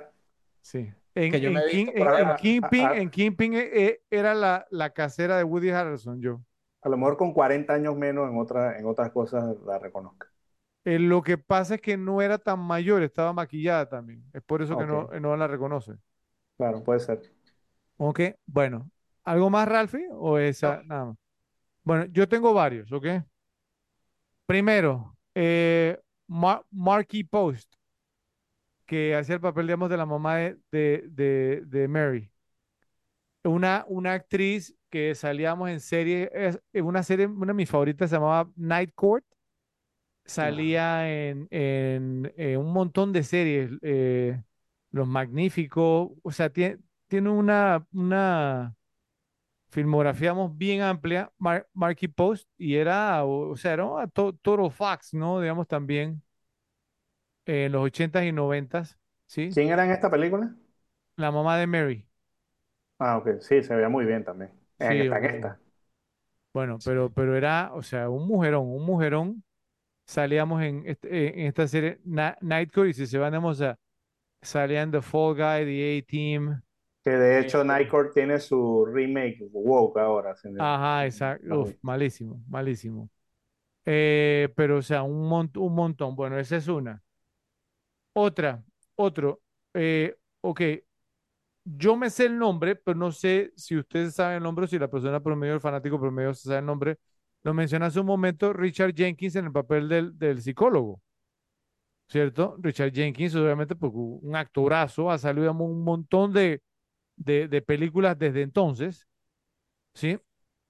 Sí. 0.61 0.91
En, 1.15 1.31
que 1.31 1.39
yo 1.41 1.51
me 1.51 1.59
en, 1.59 1.63
he 1.63 1.67
King- 1.67 1.87
visto 1.87 1.91
en, 1.95 2.11
en 2.13 2.35
Kingpin, 2.35 2.91
a- 2.91 2.91
en 2.91 3.09
Kingpin 3.09 3.53
eh, 3.53 3.69
eh, 3.73 4.01
era 4.09 4.33
la, 4.33 4.67
la 4.71 4.89
casera 4.91 5.37
de 5.37 5.43
Woody 5.43 5.69
Harrelson, 5.69 6.19
yo. 6.21 6.41
A 6.85 6.89
lo 6.89 6.97
mejor 6.97 7.17
con 7.17 7.33
40 7.33 7.73
años 7.73 7.97
menos 7.97 8.29
en, 8.31 8.37
otra, 8.39 8.79
en 8.79 8.85
otras 8.87 9.11
cosas 9.11 9.57
la 9.65 9.77
reconozco. 9.79 10.27
Eh, 10.85 10.99
lo 10.99 11.23
que 11.23 11.37
pasa 11.37 11.75
es 11.75 11.81
que 11.81 11.97
no 11.97 12.21
era 12.21 12.37
tan 12.37 12.59
mayor, 12.59 13.01
estaba 13.03 13.33
maquillada 13.33 13.89
también. 13.89 14.23
Es 14.33 14.43
por 14.43 14.61
eso 14.61 14.77
que 14.77 14.85
no, 14.85 15.07
no 15.19 15.35
la 15.35 15.47
reconoce. 15.47 15.93
claro, 16.57 16.83
puede 16.83 16.99
ser. 16.99 17.21
Ok, 17.97 18.19
bueno. 18.45 18.89
¿Algo 19.23 19.49
más, 19.49 19.67
Ralphie? 19.67 20.07
¿O 20.11 20.37
esa? 20.37 20.83
Nada 20.83 21.05
más. 21.05 21.17
Bueno, 21.83 22.05
yo 22.07 22.29
tengo 22.29 22.53
varios, 22.53 22.91
¿ok? 22.91 23.05
Primero, 24.45 25.17
eh, 25.35 25.97
Mar- 26.27 26.65
Marky 26.71 27.23
Post, 27.23 27.75
que 28.85 29.15
hacía 29.15 29.35
el 29.35 29.41
papel, 29.41 29.67
digamos, 29.67 29.89
de 29.89 29.97
la 29.97 30.05
mamá 30.05 30.37
de, 30.37 30.57
de, 30.71 31.03
de, 31.09 31.61
de 31.65 31.87
Mary. 31.87 32.31
Una, 33.43 33.85
una 33.87 34.13
actriz 34.13 34.73
que 34.95 35.15
salíamos 35.15 35.69
en 35.69 35.79
serie, 35.81 36.29
en 36.73 36.85
una 36.85 37.03
serie, 37.03 37.25
una 37.27 37.47
de 37.47 37.53
mis 37.55 37.69
favoritas 37.69 38.09
se 38.09 38.15
llamaba 38.17 38.49
Night 38.55 38.91
Court. 38.95 39.25
Salía 40.25 41.07
en, 41.11 41.47
en, 41.51 42.33
en 42.35 42.57
un 42.59 42.73
montón 42.73 43.13
de 43.13 43.21
series, 43.23 43.69
eh, 43.83 44.41
Los 44.91 45.07
Magníficos, 45.07 46.11
o 46.23 46.31
sea, 46.31 46.49
tiene, 46.49 46.79
tiene 47.07 47.29
una, 47.29 47.85
una 47.93 48.75
filmografía 49.69 50.33
bien 50.51 50.81
amplia, 50.81 51.31
Mar- 51.39 51.67
Marky 51.73 52.07
Post, 52.09 52.49
y 52.57 52.75
era, 52.75 53.23
o, 53.25 53.51
o 53.51 53.57
sea, 53.57 53.73
era 53.73 53.85
una 53.85 54.07
to- 54.09 54.33
Total 54.33 54.71
Fox, 54.71 55.13
¿no? 55.13 55.41
Digamos 55.41 55.67
también, 55.67 56.23
en 57.45 57.71
los 57.71 57.83
80s 57.83 58.25
y 58.25 58.31
90s, 58.31 58.97
¿sí? 59.27 59.53
¿Quién 59.53 59.69
era 59.69 59.85
en 59.85 59.91
esta 59.91 60.09
película? 60.11 60.55
La 61.17 61.29
mamá 61.31 61.57
de 61.57 61.67
Mary. 61.67 62.07
Ah, 62.99 63.17
ok, 63.17 63.39
sí, 63.41 63.63
se 63.63 63.73
veía 63.75 63.87
muy 63.89 64.03
bien 64.05 64.23
también. 64.25 64.51
En 64.79 65.01
Sí, 65.01 65.05
esta. 65.25 65.59
Bueno, 66.53 66.79
pero, 66.83 67.11
pero 67.13 67.35
era, 67.35 67.71
o 67.73 67.81
sea, 67.83 68.09
un 68.09 68.27
mujerón, 68.27 68.67
un 68.67 68.85
mujerón. 68.85 69.43
Salíamos 70.07 70.63
en, 70.63 70.83
este- 70.87 71.41
en 71.41 71.47
esta 71.47 71.67
serie 71.67 71.99
Na- 72.05 72.37
Night 72.41 72.71
Court 72.73 72.89
y 72.91 72.93
si 72.95 73.07
se 73.07 73.17
van, 73.19 73.35
a, 73.35 73.41
salían 74.41 74.91
The 74.91 75.01
Fall 75.01 75.35
Guy, 75.35 75.65
The 75.65 75.99
A-Team. 75.99 76.61
Que 77.05 77.11
de 77.11 77.39
eh, 77.39 77.39
hecho 77.39 77.63
Night 77.63 77.87
Court 77.89 78.13
tiene 78.13 78.37
su 78.39 78.85
remake 78.85 79.47
woke 79.53 79.97
ahora. 79.99 80.35
sin- 80.35 80.57
ajá, 80.57 81.05
exacto. 81.05 81.61
Uf, 81.61 81.75
malísimo, 81.81 82.43
malísimo. 82.47 83.09
Eh, 83.85 84.49
pero, 84.55 84.79
o 84.79 84.81
sea, 84.81 85.03
un, 85.03 85.29
mont- 85.29 85.57
un 85.57 85.75
montón. 85.75 86.15
Bueno, 86.15 86.39
esa 86.39 86.57
es 86.57 86.67
una. 86.67 87.03
Otra, 88.13 88.63
otro. 88.95 89.41
eh, 89.73 90.15
ok, 90.41 90.61
yo 91.65 91.97
me 91.97 92.09
sé 92.11 92.27
el 92.27 92.37
nombre, 92.39 92.75
pero 92.77 92.97
no 92.99 93.11
sé 93.13 93.53
si 93.57 93.77
ustedes 93.77 94.15
saben 94.15 94.37
el 94.37 94.43
nombre 94.43 94.65
o 94.65 94.69
si 94.69 94.79
la 94.79 94.89
persona 94.89 95.21
promedio, 95.21 95.55
el 95.55 95.61
fanático 95.61 95.99
promedio, 95.99 96.33
se 96.35 96.45
sabe 96.49 96.59
el 96.59 96.67
nombre. 96.67 96.99
Lo 97.43 97.53
mencioné 97.55 97.85
hace 97.87 97.99
un 98.01 98.07
momento 98.07 98.53
Richard 98.53 98.93
Jenkins 98.95 99.35
en 99.37 99.45
el 99.47 99.51
papel 99.53 99.89
del, 99.89 100.17
del 100.19 100.41
psicólogo, 100.41 101.01
¿cierto? 102.07 102.55
Richard 102.61 102.91
Jenkins, 102.93 103.35
obviamente, 103.35 103.75
porque 103.75 103.97
un 103.97 104.35
actorazo, 104.35 105.11
ha 105.11 105.17
salido 105.17 105.43
digamos, 105.43 105.69
un 105.69 105.83
montón 105.83 106.33
de, 106.33 106.61
de, 107.15 107.47
de 107.47 107.61
películas 107.61 108.17
desde 108.19 108.41
entonces, 108.43 109.07
¿sí? 109.93 110.19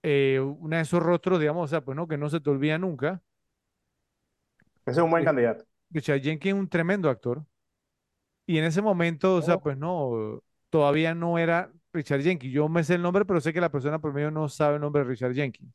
Eh, 0.03 0.39
una 0.41 0.77
de 0.77 0.83
esos 0.83 1.01
rostros, 1.03 1.39
digamos, 1.39 1.65
o 1.65 1.67
sea, 1.69 1.81
pues 1.81 1.95
no, 1.97 2.07
que 2.07 2.17
no 2.17 2.29
se 2.29 2.41
te 2.41 2.49
olvida 2.51 2.77
nunca. 2.79 3.23
Ese 4.85 4.99
es 4.99 5.03
un 5.03 5.11
buen 5.11 5.23
Eh, 5.23 5.25
candidato. 5.25 5.65
Richard 5.91 6.21
Jenkins 6.21 6.55
es 6.55 6.59
un 6.61 6.69
tremendo 6.69 7.09
actor. 7.09 7.45
Y 8.47 8.57
en 8.57 8.65
ese 8.65 8.81
momento, 8.81 9.35
o 9.35 9.41
sea, 9.41 9.57
Oh, 9.57 9.61
pues 9.61 9.77
no, 9.77 10.41
todavía 10.75 11.15
no 11.15 11.37
era 11.37 11.71
Richard 11.93 12.21
Jenkins. 12.21 12.53
Yo 12.53 12.69
me 12.69 12.83
sé 12.83 12.95
el 12.95 13.01
nombre, 13.01 13.25
pero 13.25 13.41
sé 13.41 13.53
que 13.53 13.61
la 13.61 13.71
persona 13.71 13.99
promedio 14.01 14.31
no 14.31 14.49
sabe 14.49 14.75
el 14.75 14.81
nombre 14.81 15.03
de 15.03 15.09
Richard 15.09 15.33
Jenkins. 15.33 15.73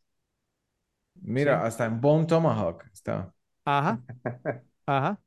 ¿Sí? 1.35 1.37
Mira, 1.37 1.65
hasta 1.65 1.85
en 1.87 2.01
Bone 2.01 2.27
Tomahawk 2.27 2.85
está. 2.93 3.33
Ajá. 3.65 4.03
Ajá. 4.87 5.21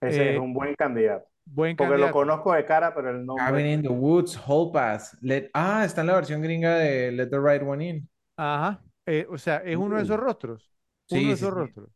Ese 0.00 0.30
es 0.30 0.36
Eh, 0.36 0.38
un 0.38 0.52
buen 0.54 0.74
candidato. 0.76 1.28
buen 1.44 1.76
Porque 1.76 1.98
lo 1.98 2.10
conozco 2.12 2.52
de 2.54 2.64
cara, 2.66 2.94
pero 2.94 3.10
el 3.10 3.24
Cabin 3.36 3.66
nombre. 3.66 3.74
in 3.74 3.82
the 3.82 3.88
Woods, 3.88 4.34
Hall 4.46 4.70
Pass. 4.72 5.16
Let- 5.22 5.50
ah, 5.54 5.84
está 5.84 6.00
en 6.00 6.08
la 6.08 6.14
versión 6.14 6.42
gringa 6.42 6.74
de 6.76 7.12
Let 7.12 7.28
the 7.30 7.38
Right 7.40 7.62
One 7.62 7.84
In. 7.88 8.08
Ajá. 8.36 8.82
Eh, 9.06 9.26
o 9.30 9.38
sea, 9.38 9.58
es 9.58 9.76
uno 9.76 9.96
de 9.96 10.02
esos 10.02 10.16
Uh. 10.16 10.18
rostros. 10.18 10.72
Uno 11.10 11.20
Sí, 11.20 11.30
de 11.30 11.36
sí, 11.36 11.44
esos 11.44 11.52
sí. 11.52 11.52
rostros. 11.52 11.90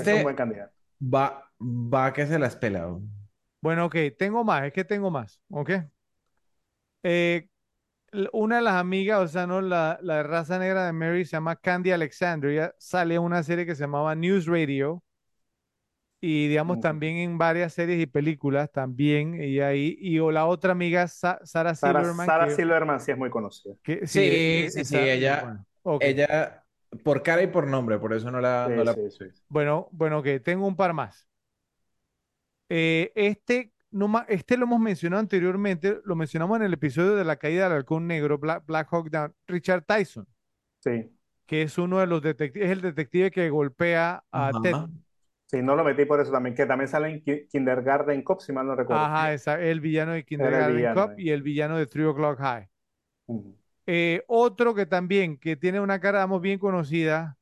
Es 0.00 0.12
un 0.12 0.18
Este 0.18 0.22
buen 0.22 0.36
candidato. 0.36 0.74
va, 1.14 1.24
va 1.60 2.12
que 2.12 2.26
se 2.26 2.38
las 2.38 2.56
pela. 2.56 2.88
Bueno, 3.62 3.86
ok, 3.86 3.96
tengo 4.18 4.44
más, 4.44 4.64
es 4.64 4.72
que 4.72 4.84
tengo 4.84 5.10
más, 5.10 5.40
¿ok? 5.50 5.70
Eh, 7.02 7.48
una 8.32 8.56
de 8.56 8.62
las 8.62 8.74
amigas, 8.76 9.20
o 9.20 9.28
sea, 9.28 9.46
no, 9.46 9.60
la, 9.60 9.98
la 10.02 10.16
de 10.18 10.22
raza 10.24 10.58
negra 10.58 10.86
de 10.86 10.92
Mary 10.92 11.24
se 11.24 11.32
llama 11.32 11.56
Candy 11.56 11.92
Alexandria, 11.92 12.74
sale 12.78 13.16
en 13.16 13.22
una 13.22 13.42
serie 13.42 13.66
que 13.66 13.74
se 13.76 13.82
llamaba 13.84 14.14
News 14.16 14.46
Radio 14.46 15.02
y 16.20 16.48
digamos 16.48 16.78
Ujú. 16.78 16.80
también 16.80 17.16
en 17.16 17.38
varias 17.38 17.72
series 17.74 18.00
y 18.00 18.06
películas 18.06 18.70
también 18.72 19.42
y 19.42 19.60
ahí 19.60 19.96
y 20.00 20.18
o 20.18 20.30
la 20.30 20.46
otra 20.46 20.72
amiga 20.72 21.08
Sa- 21.08 21.40
Sarah 21.44 21.74
Sarah, 21.80 22.04
Silverman 22.04 22.32
Sarah 22.34 22.48
que, 22.48 22.48
Silverman 22.48 23.00
sí 23.00 23.10
es 23.12 23.18
muy 23.18 23.30
conocida. 23.30 23.74
que- 23.82 24.06
Sí, 24.06 24.20
e- 24.50 24.68
sí, 24.68 24.84
esa 24.84 24.84
sí, 24.84 25.08
muy 25.08 25.08
ella, 25.08 25.34
buena. 25.34 25.64
Ok, 25.82 26.06
ella, 26.08 26.64
por 27.04 27.22
cara 27.22 27.42
y 27.42 27.46
por 27.48 27.66
nombre, 27.66 27.98
por 27.98 28.12
eso 28.14 28.30
no 28.30 28.40
la, 28.40 28.68
Sí, 28.68 28.70
no 28.72 28.84
la 28.84 28.94
sí, 28.94 29.10
sí. 29.10 29.24
Bueno, 29.48 29.88
bueno, 29.92 30.18
ok, 30.20 30.26
tengo 30.44 30.66
un 30.66 30.76
par 30.76 30.92
más. 30.94 31.28
Eh, 32.72 33.10
este, 33.16 33.72
no 33.90 34.24
este 34.28 34.56
lo 34.56 34.64
hemos 34.64 34.78
mencionado 34.80 35.20
anteriormente, 35.20 36.00
lo 36.04 36.14
mencionamos 36.14 36.56
en 36.58 36.62
el 36.66 36.72
episodio 36.72 37.16
de 37.16 37.24
la 37.24 37.34
caída 37.36 37.64
del 37.64 37.78
halcón 37.78 38.06
negro, 38.06 38.38
Black, 38.38 38.64
Black 38.64 38.88
Hawk 38.92 39.10
Down, 39.10 39.34
Richard 39.48 39.84
Tyson, 39.84 40.26
Sí. 40.78 41.10
que 41.46 41.62
es 41.62 41.76
uno 41.78 41.98
de 41.98 42.06
los 42.06 42.22
detectives, 42.22 42.66
es 42.66 42.72
el 42.72 42.80
detective 42.80 43.30
que 43.32 43.50
golpea 43.50 44.22
a 44.30 44.52
Ted. 44.62 44.74
Sí, 45.46 45.60
no 45.62 45.74
lo 45.74 45.82
metí 45.82 46.04
por 46.04 46.20
eso 46.20 46.30
también, 46.30 46.54
que 46.54 46.64
también 46.64 46.86
sale 46.86 47.08
en 47.10 47.22
Ki- 47.24 47.48
Kindergarten 47.50 48.22
Cop, 48.22 48.40
si 48.40 48.52
mal 48.52 48.68
no 48.68 48.76
recuerdo. 48.76 49.02
Ajá, 49.02 49.32
esa- 49.32 49.60
el 49.60 49.80
villano 49.80 50.12
de 50.12 50.24
Kindergarten 50.24 50.76
villano, 50.76 50.94
Cop 51.08 51.10
eh. 51.18 51.22
y 51.22 51.30
el 51.30 51.42
villano 51.42 51.76
de 51.76 51.86
Three 51.86 52.04
O'Clock 52.04 52.38
High. 52.38 52.68
Eh, 53.86 54.22
otro 54.28 54.74
que 54.76 54.86
también, 54.86 55.38
que 55.38 55.56
tiene 55.56 55.80
una 55.80 55.98
cara, 55.98 56.18
digamos, 56.20 56.40
bien 56.40 56.60
conocida, 56.60 57.36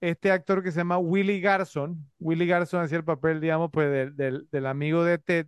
este 0.00 0.30
actor 0.30 0.62
que 0.62 0.72
se 0.72 0.78
llama 0.78 0.98
Willie 0.98 1.40
Garson. 1.40 2.10
Willie 2.20 2.46
Garson 2.46 2.82
hacía 2.82 2.98
el 2.98 3.04
papel, 3.04 3.40
digamos, 3.40 3.70
pues 3.72 3.90
del, 3.90 4.16
del- 4.16 4.48
del 4.50 4.66
amigo 4.66 5.04
de 5.04 5.18
Ted, 5.18 5.46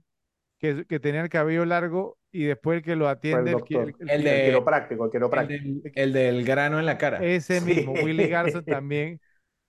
que, 0.58 0.86
que 0.86 1.00
tenía 1.00 1.22
el 1.22 1.28
cabello 1.30 1.64
largo 1.64 2.18
y 2.32 2.44
después 2.44 2.78
el 2.78 2.84
que 2.84 2.96
lo 2.96 3.08
atiende, 3.08 3.52
doctor. 3.52 3.94
el- 4.00 4.08
el 4.08 4.10
El 4.10 4.24
que- 4.24 4.30
El 4.32 4.40
de- 4.40 4.44
quiropráctico, 4.44 5.04
el 5.04 5.10
El 5.10 5.12
quiropráctico. 5.12 5.64
del, 5.64 5.92
el 5.94 6.12
del 6.12 6.44
grano 6.44 6.78
en 6.78 6.86
la 6.86 6.98
cara. 6.98 7.18
ese 7.18 7.60
Sí. 7.60 7.64
mismo, 7.66 7.92
Willie 7.94 8.28
Garson 8.28 8.64
también. 8.66 9.20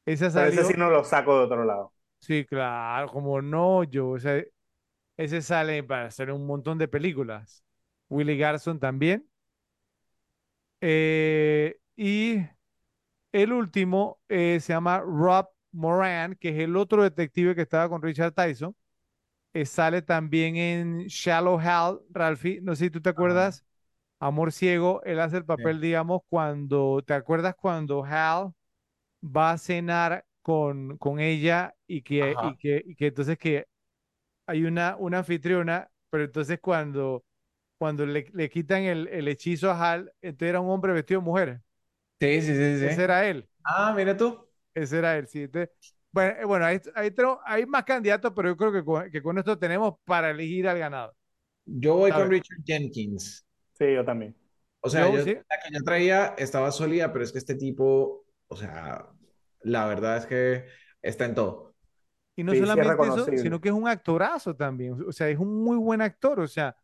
Ese 0.06 0.30
Pero 0.34 0.48
ese 0.50 0.64
salió, 0.64 0.64
sí 0.64 0.74
no 0.78 0.90
lo 0.90 1.04
saco 1.04 1.38
de 1.40 1.46
otro 1.46 1.64
lado. 1.66 1.94
sí, 2.20 2.46
claro, 2.46 3.08
como 3.10 3.42
no, 3.42 3.84
yo, 3.84 4.10
o 4.10 4.20
sea, 4.20 4.44
ese 5.18 5.42
sale 5.44 5.84
para 5.84 6.08
hacer 6.08 6.32
un 6.32 6.48
montón 6.48 6.78
de 6.78 6.88
películas. 6.88 7.64
Willie 8.10 8.38
Garson 8.38 8.80
también. 8.80 9.28
Eh, 10.82 11.78
y 11.96 12.38
el 13.32 13.54
último 13.54 14.20
eh, 14.30 14.60
se 14.62 14.74
llama 14.74 15.00
Rob 15.02 15.48
Moran, 15.72 16.36
que 16.36 16.50
es 16.50 16.60
el 16.60 16.76
otro 16.76 17.04
detective 17.04 17.56
que 17.56 17.62
estaba 17.62 17.90
con 17.90 18.02
Richard 18.02 18.34
Tyson. 18.34 18.76
Eh, 19.54 19.66
sale 19.66 20.02
también 20.02 20.56
en 20.58 21.08
Shallow 21.08 21.60
Hal, 21.60 22.02
Ralphie. 22.12 22.62
No 22.62 22.76
sé 22.76 22.86
si 22.86 22.92
tú 22.92 23.02
te 23.02 23.10
acuerdas, 23.10 23.66
Amor 24.20 24.52
Ciego. 24.54 25.02
Él 25.04 25.20
hace 25.20 25.38
el 25.38 25.46
papel, 25.46 25.82
digamos, 25.82 26.22
cuando, 26.30 27.04
¿te 27.06 27.14
acuerdas 27.16 27.56
cuando 27.56 28.04
Hal 28.06 28.54
va 29.24 29.52
a 29.52 29.58
cenar 29.58 30.26
con, 30.42 30.98
con 30.98 31.20
ella 31.20 31.76
y 31.88 32.02
que, 32.04 32.38
y 32.40 32.58
que, 32.58 32.84
y 32.86 32.96
que 32.96 33.08
entonces 33.08 33.38
que 33.38 33.68
hay 34.48 34.64
una, 34.66 34.96
una 34.98 35.20
anfitriona, 35.20 35.90
pero 36.10 36.24
entonces 36.26 36.60
cuando, 36.62 37.24
cuando 37.78 38.06
le, 38.06 38.28
le 38.34 38.50
quitan 38.50 38.84
el, 38.84 39.08
el 39.10 39.28
hechizo 39.28 39.72
a 39.72 39.92
Hal, 39.94 40.14
entonces 40.22 40.50
era 40.50 40.62
un 40.62 40.70
hombre 40.72 40.94
vestido 40.94 41.22
de 41.22 41.26
mujer. 41.26 41.62
Sí, 42.22 42.42
sí, 42.42 42.56
sí, 42.56 42.80
sí. 42.80 42.86
Ese 42.86 43.04
era 43.04 43.26
él. 43.28 43.50
Ah, 43.64 43.94
mira 43.96 44.16
tú. 44.16 44.48
Ese 44.74 45.00
era 45.00 45.18
él, 45.18 45.28
sí. 45.28 45.44
Entonces, 45.44 45.70
bueno, 46.12 46.40
eh, 46.40 46.46
bueno, 46.46 46.66
ahí, 46.66 46.80
ahí 46.96 47.12
tengo- 47.12 47.40
hay 47.46 47.66
más 47.66 47.84
candidatos, 47.84 48.32
pero 48.36 48.50
yo 48.50 48.58
creo 48.58 48.72
que 48.72 48.84
con, 48.86 49.12
que 49.12 49.22
con 49.22 49.38
esto 49.38 49.58
tenemos 49.58 49.96
para 50.06 50.30
elegir 50.32 50.68
al 50.68 50.78
ganador. 50.80 51.16
Yo 51.66 51.96
voy 51.96 52.12
con. 52.12 52.30
Richard 52.30 52.64
Jenkins. 52.66 53.46
Sí, 53.74 53.94
yo 53.94 54.06
también. 54.06 54.36
O 54.82 54.90
sea, 54.90 55.10
Yo, 55.10 55.18
yo- 55.18 55.24
sí. 55.24 55.34
la 55.36 55.58
que 55.60 55.74
yo 55.74 55.84
traía 55.84 56.28
estaba 56.38 56.72
sólida, 56.72 57.12
pero 57.12 57.24
es 57.24 57.32
que 57.32 57.38
este 57.38 57.56
tipo, 57.56 58.26
o 58.48 58.56
sea, 58.56 59.08
la 59.62 59.86
verdad 59.88 60.18
es 60.18 60.26
que 60.26 60.66
está 61.02 61.26
en 61.26 61.36
todo. 61.36 61.76
Y 62.36 62.44
no 62.44 62.52
Sí, 62.52 62.58
sí 62.58 62.64
es 62.64 62.70
solamente 62.70 63.08
eso, 63.08 63.26
sino 63.38 63.62
que 63.62 63.70
es 63.70 63.76
un 63.76 63.88
actorazo 63.88 64.56
también. 64.56 64.94
O 65.08 65.12
sea, 65.12 65.30
es 65.30 65.38
un 65.38 65.64
muy 65.64 65.78
buen 65.78 66.02
actor. 66.02 66.40
O 66.40 66.48
sea, 66.48 66.76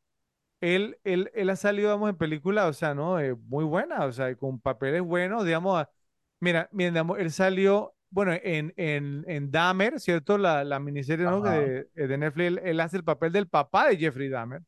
él, 0.61 0.97
él, 1.03 1.31
él 1.35 1.49
ha 1.49 1.55
salido, 1.55 1.89
vamos, 1.89 2.09
en 2.09 2.17
películas, 2.17 2.65
o 2.69 2.73
sea, 2.73 2.93
¿no? 2.93 3.19
Eh, 3.19 3.35
muy 3.35 3.63
buenas, 3.65 4.01
o 4.01 4.11
sea, 4.11 4.35
con 4.35 4.59
papeles 4.59 5.01
buenos, 5.01 5.45
digamos. 5.45 5.79
a- 5.81 5.89
Mira, 6.39 6.69
mira, 6.71 6.91
digamos, 6.91 7.19
él 7.19 7.31
salió, 7.31 7.95
bueno, 8.09 8.33
en, 8.43 8.73
en, 8.77 9.25
en 9.27 9.51
Dahmer, 9.51 9.99
¿cierto? 9.99 10.37
La, 10.37 10.63
la 10.63 10.79
miniserie, 10.79 11.25
¿no? 11.25 11.41
De, 11.41 11.87
de 11.95 12.17
Netflix, 12.17 12.47
él, 12.47 12.61
él 12.63 12.79
hace 12.79 12.97
el 12.97 13.03
papel 13.03 13.31
del 13.31 13.47
papá 13.47 13.87
de 13.89 13.97
Jeffrey 13.97 14.29
Dahmer. 14.29 14.61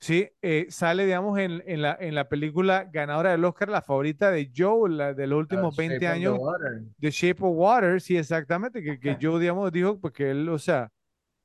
Sí, 0.00 0.28
eh, 0.42 0.66
sale, 0.70 1.04
digamos, 1.06 1.36
en, 1.40 1.60
en 1.66 1.82
la, 1.82 1.96
en 2.00 2.14
la 2.14 2.28
película 2.28 2.84
ganadora 2.84 3.32
del 3.32 3.44
Oscar, 3.44 3.68
la 3.68 3.82
favorita 3.82 4.30
de 4.30 4.50
Joe, 4.56 4.88
la 4.90 5.12
de 5.12 5.26
los 5.26 5.40
últimos 5.40 5.74
Shape 5.74 5.82
20 5.88 5.96
of 5.96 6.00
the 6.00 6.06
años. 6.06 6.38
Water. 6.38 6.82
The 7.00 7.10
Shape 7.10 7.42
of 7.44 7.52
Water, 7.56 8.00
sí, 8.00 8.16
exactamente, 8.16 8.80
que, 8.82 9.00
que 9.00 9.16
Joe, 9.20 9.40
digamos, 9.40 9.72
dijo, 9.72 9.98
porque 10.00 10.30
él, 10.30 10.48
o 10.48 10.58
sea, 10.58 10.88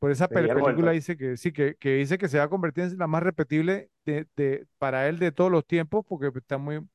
por 0.03 0.11
esa 0.11 0.27
película 0.30 0.91
dice 0.91 1.17
que 1.17 1.38
sí, 1.38 1.51
que, 1.53 1.75
que 1.77 1.95
dice 1.95 2.17
que 2.17 2.27
se 2.27 2.38
va 2.38 2.45
a 2.45 2.49
convertir 2.49 2.85
en 2.85 2.98
la 2.98 3.07
más 3.07 3.23
repetible 3.23 3.90
de, 4.06 4.27
de- 4.35 4.67
para 4.77 5.07
él 5.09 5.19
de 5.19 5.32
todos 5.32 5.51
los 5.51 5.65
tiempos, 5.65 6.06
porque 6.07 6.32
está 6.40 6.57
muy, 6.57 6.85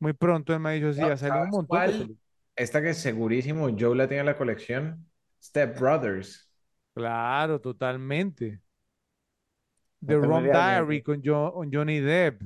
muy 0.00 0.12
pronto, 0.14 0.54
él 0.54 0.60
me 0.60 0.70
ha 0.70 0.72
dicho, 0.72 0.92
sí, 0.94 1.02
No, 1.02 1.08
ha 1.08 1.16
salido 1.18 1.44
un 1.44 1.50
¿sabes 1.50 1.52
montón 1.52 1.84
cuál? 1.90 2.16
Esta 2.56 2.82
que 2.82 2.94
segurísimo 2.94 3.68
Joe 3.78 3.96
la 3.96 4.08
tiene 4.08 4.20
en 4.20 4.26
la 4.26 4.36
colección. 4.36 5.06
Step 5.42 5.78
Brothers. 5.80 6.50
Claro, 6.94 7.60
totalmente. 7.60 8.60
The 10.02 10.14
No 10.20 10.40
de- 10.42 10.50
Diary 10.50 11.02
con, 11.02 11.20
con 11.22 11.70
Johnny 11.72 12.00
Depp. 12.00 12.42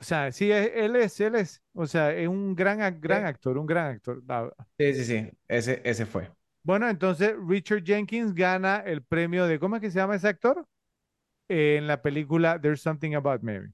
O 0.00 0.04
sea, 0.04 0.32
sí, 0.32 0.50
es- 0.52 0.72
él 0.74 0.96
es, 0.96 1.20
él 1.20 1.36
es, 1.36 1.62
o 1.74 1.86
sea, 1.86 2.12
es 2.14 2.28
un 2.28 2.54
gran, 2.56 3.00
gran 3.00 3.24
Sí. 3.24 3.26
actor, 3.26 3.58
un 3.58 3.66
gran 3.66 3.88
actor. 3.96 4.22
verdad. 4.24 4.52
Sí, 4.78 4.94
sí, 4.94 5.04
sí. 5.04 5.30
Ese, 5.48 5.80
ese 5.84 6.06
fue. 6.06 6.30
Bueno, 6.66 6.88
entonces 6.88 7.32
Richard 7.46 7.84
Jenkins 7.84 8.34
gana 8.34 8.78
el 8.78 9.00
premio 9.04 9.46
de, 9.46 9.60
¿cómo 9.60 9.76
es 9.76 9.82
que 9.82 9.88
se 9.90 10.00
llama 10.00 10.16
ese 10.16 10.26
actor? 10.26 10.66
Eh, 11.48 11.76
en 11.78 11.86
la 11.86 12.02
película 12.02 12.60
There's 12.60 12.80
Something 12.82 13.14
About 13.14 13.42
Mary. 13.42 13.72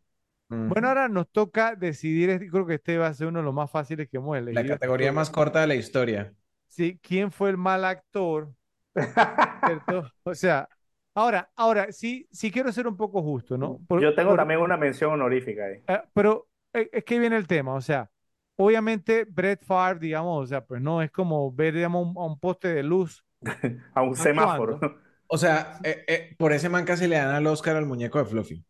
Bueno, 0.51 0.89
ahora 0.89 1.09
nos 1.09 1.31
toca 1.31 1.75
decidir, 1.75 2.29
este- 2.29 2.51
creo 2.51 2.67
que 2.67 2.75
este 2.75 2.99
va 2.99 3.07
a 3.07 3.15
ser 3.15 3.29
uno 3.29 3.39
de 3.39 3.47
los 3.47 3.55
más 3.55 3.71
fáciles 3.71 4.11
que 4.11 4.19
hemos 4.19 4.35
La 4.37 4.41
elegido. 4.51 4.75
categoría 4.75 5.11
más 5.11 5.31
corta 5.31 5.63
de 5.63 5.69
la 5.69 5.75
historia. 5.75 6.35
Sí, 6.69 6.99
¿quién 7.03 7.33
fue 7.33 7.49
el 7.49 7.57
mal 7.57 7.83
actor? 7.87 8.53
¿Cierto? 9.67 10.13
O 10.25 10.35
sea, 10.35 10.69
ahora, 11.15 11.51
ahora, 11.57 11.91
sí, 11.93 12.29
sí 12.31 12.51
quiero 12.51 12.71
ser 12.73 12.87
un 12.87 12.97
poco 12.99 13.23
justo, 13.23 13.57
¿no? 13.57 13.81
Por- 13.89 14.03
Yo 14.03 14.15
tengo 14.15 14.31
por- 14.33 14.39
también 14.39 14.61
una 14.61 14.77
mención 14.77 15.13
honorífica 15.13 15.65
ahí. 15.65 15.83
eh, 15.89 16.03
pero 16.13 16.47
eh, 16.75 16.91
es 16.93 17.05
que 17.05 17.19
viene 17.19 17.37
el 17.39 17.47
tema, 17.47 17.73
o 17.73 17.81
sea, 17.81 18.11
obviamente 18.57 19.25
Brett 19.29 19.65
Favre, 19.65 19.99
digamos, 20.01 20.45
o 20.45 20.47
sea, 20.47 20.65
pues 20.65 20.81
no 20.81 21.03
es 21.03 21.11
como 21.11 21.53
ver, 21.53 21.75
digamos, 21.75 22.07
un, 22.07 22.17
a 22.17 22.27
un 22.27 22.39
poste 22.39 22.69
de 22.75 22.83
luz. 22.83 23.25
A 23.95 24.03
un 24.03 24.15
semáforo. 24.17 24.79
O 25.27 25.39
sea, 25.39 25.79
eh, 25.83 26.05
eh, 26.07 26.35
por 26.39 26.53
ese 26.53 26.69
man 26.69 26.85
casi 26.85 27.07
le 27.09 27.17
dan 27.17 27.35
al 27.35 27.47
Oscar 27.47 27.77
al 27.77 27.87
muñeco 27.87 28.19
de 28.19 28.25
Fluffy. 28.27 28.65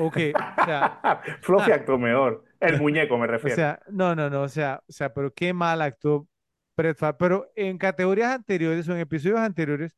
Ok, 0.00 0.16
o 0.60 0.64
sea, 0.64 1.00
Fluffy 1.42 1.70
Ah. 1.70 1.76
actuó 1.76 1.98
mejor. 1.98 2.44
El 2.60 2.78
muñeco 2.80 3.16
me 3.18 3.26
o 3.42 3.50
refiero. 3.50 3.54
sea, 3.54 3.80
no, 3.88 4.14
no, 4.16 4.28
no, 4.30 4.42
o 4.42 4.48
sea, 4.48 4.82
o 4.88 4.92
sea, 4.92 5.12
pero 5.14 5.32
qué 5.32 5.52
mal 5.52 5.82
actuó 5.82 6.28
Brett 6.76 6.96
Favre. 6.98 7.16
Pero 7.18 7.52
en 7.54 7.78
categorías 7.78 8.32
anteriores 8.34 8.88
o 8.88 8.92
en 8.94 8.98
episodios 9.00 9.38
anteriores, 9.40 9.94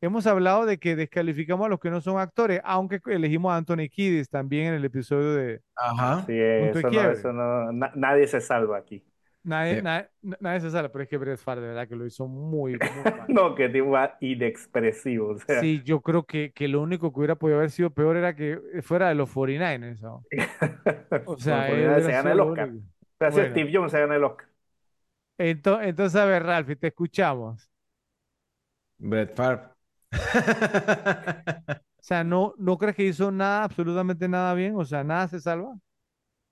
hemos 0.00 0.26
hablado 0.26 0.66
de 0.66 0.78
que 0.78 0.96
descalificamos 0.96 1.66
a 1.66 1.68
los 1.70 1.80
que 1.80 1.90
no 1.90 2.00
son 2.00 2.18
actores, 2.18 2.60
aunque 2.64 3.00
elegimos 3.06 3.52
a 3.52 3.56
Anthony 3.56 3.88
Kiedis 3.90 4.28
también 4.30 4.68
en 4.68 4.74
el 4.74 4.84
episodio 4.84 5.34
de 5.34 5.62
Ajá. 5.74 6.24
Sí, 6.26 6.32
eso 6.38 6.90
no, 6.90 6.90
quiebre. 6.90 7.12
eso 7.12 7.32
no- 7.32 7.72
na- 7.72 7.92
nadie 7.94 8.26
se 8.26 8.40
salva 8.40 8.78
aquí. 8.78 9.04
Nadie, 9.42 9.76
Sí. 9.76 9.82
nadie, 9.82 10.08
nadie 10.40 10.60
se 10.60 10.70
sale, 10.72 10.88
pero 10.88 11.04
es 11.04 11.08
que 11.10 11.16
Brett 11.18 11.38
Favre, 11.38 11.62
de 11.62 11.68
verdad 11.68 11.88
que 11.88 11.94
lo 11.94 12.04
hizo 12.04 12.26
muy, 12.26 12.78
muy 12.78 12.80
mal. 13.04 13.28
No, 13.28 13.54
que 13.54 13.68
tipo 13.68 13.96
inexpresivo. 14.20 15.28
O 15.34 15.38
sea, 15.38 15.60
Sí, 15.60 15.82
yo 15.84 16.00
creo 16.00 16.24
que, 16.24 16.52
que 16.52 16.66
lo 16.68 16.80
único 16.82 17.12
que 17.12 17.18
hubiera 17.20 17.36
podido 17.36 17.58
haber 17.58 17.70
sido 17.70 17.90
peor 17.90 18.16
era 18.16 18.34
que 18.34 18.60
fuera 18.82 19.08
de 19.08 19.14
los 19.14 19.30
49ers. 19.30 20.00
¿no? 20.00 20.26
O 21.24 21.36
sea, 21.38 21.68
hubiera 21.72 22.00
se 22.00 22.12
gana 22.12 22.32
el 22.32 22.40
Oscar. 22.40 22.68
único. 22.68 22.78
O 22.78 23.18
sea, 23.18 23.30
si 23.32 23.36
Bueno. 23.36 23.50
Steve 23.50 23.70
Jones 23.72 23.92
se 23.92 24.00
gana 24.00 24.16
el 24.16 24.24
Oscar. 24.24 24.48
Ento- 25.38 25.80
Entonces, 25.82 26.20
a 26.20 26.24
ver, 26.26 26.42
Ralphie, 26.44 26.76
te 26.76 26.88
escuchamos. 26.88 27.70
Brett 28.98 29.34
Favre. 29.34 29.75
O 31.98 32.02
sea, 32.06 32.22
¿no, 32.24 32.54
no 32.58 32.78
crees 32.78 32.96
que 32.96 33.04
hizo 33.04 33.30
nada, 33.32 33.64
absolutamente 33.64 34.28
nada 34.28 34.54
bien? 34.54 34.76
O 34.76 34.84
sea, 34.84 35.02
nada 35.04 35.28
se 35.28 35.40
salva. 35.40 35.76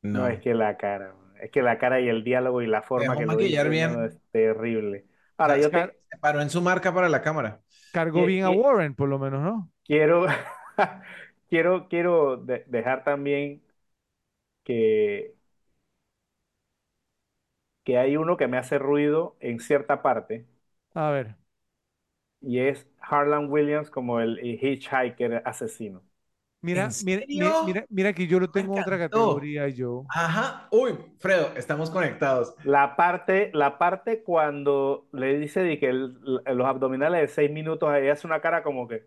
No, 0.03 0.27
No. 0.27 0.29
es 0.29 0.41
que 0.41 0.55
la 0.55 0.77
cara, 0.77 1.15
es 1.41 1.51
que 1.51 1.63
la 1.63 1.79
cara 1.79 2.01
y 2.01 2.09
el 2.09 2.23
diálogo 2.25 2.63
y 2.63 2.67
la 2.67 2.83
forma 2.83 3.17
Dejó 3.17 3.19
que 3.19 3.27
lo 3.27 3.37
maquillar 3.37 3.69
dice, 3.69 3.71
bien. 3.71 3.91
no, 3.91 4.05
es 4.05 4.21
terrible. 4.31 5.07
Ahora, 5.37 5.59
yo 5.59 5.73
te 5.73 5.95
se 6.11 6.19
paró 6.21 6.41
en 6.41 6.51
su 6.51 6.61
marca 6.63 6.93
para 6.95 7.09
la 7.09 7.23
cámara. 7.23 7.63
cargó 7.93 8.25
bien 8.27 8.45
a 8.45 8.51
Warren, 8.51 8.95
por 8.95 9.09
lo 9.09 9.19
menos, 9.19 9.43
¿no? 9.43 9.73
quiero, 9.85 10.27
quiero, 11.49 11.89
quiero 11.89 12.37
de- 12.39 12.65
dejar 12.69 13.05
también 13.05 13.63
que, 14.65 15.35
que 17.85 17.97
hay 17.99 18.17
uno 18.19 18.37
que 18.37 18.47
me 18.49 18.59
hace 18.59 18.79
ruido 18.79 19.37
en 19.41 19.59
cierta 19.61 20.03
parte 20.03 20.47
A 20.95 21.11
ver. 21.11 21.37
Y 22.47 22.61
es 22.61 22.87
Harlan 23.01 23.51
Williams 23.51 23.91
como 23.91 24.21
el 24.21 24.39
hitchhiker 24.41 25.43
asesino. 25.45 26.03
¿En 26.73 26.89
Mira, 26.89 26.97
mira, 26.99 27.25
mira, 27.33 27.57
mira, 27.61 27.87
mira 27.91 28.13
que 28.15 28.27
yo 28.27 28.41
lo 28.41 28.51
tengo 28.51 28.75
en 28.75 28.81
otra 28.81 28.99
categoría, 28.99 29.69
yo. 29.69 30.07
Ajá. 30.09 30.69
Uy, 30.73 30.97
Fredo, 31.19 31.53
estamos 31.57 31.91
conectados. 31.91 32.55
La 32.63 32.97
parte, 32.97 33.51
la 33.53 33.77
parte 33.79 34.23
cuando 34.23 35.07
le 35.13 35.39
dice 35.39 35.61
de 35.63 35.79
que 35.79 35.89
el- 35.91 36.15
los 36.47 36.67
abdominales 36.67 37.21
de 37.21 37.29
seis 37.29 37.51
minutos, 37.51 37.89
ahí 37.91 38.09
hace 38.09 38.27
una 38.27 38.41
cara 38.41 38.63
como 38.63 38.89
que... 38.89 39.05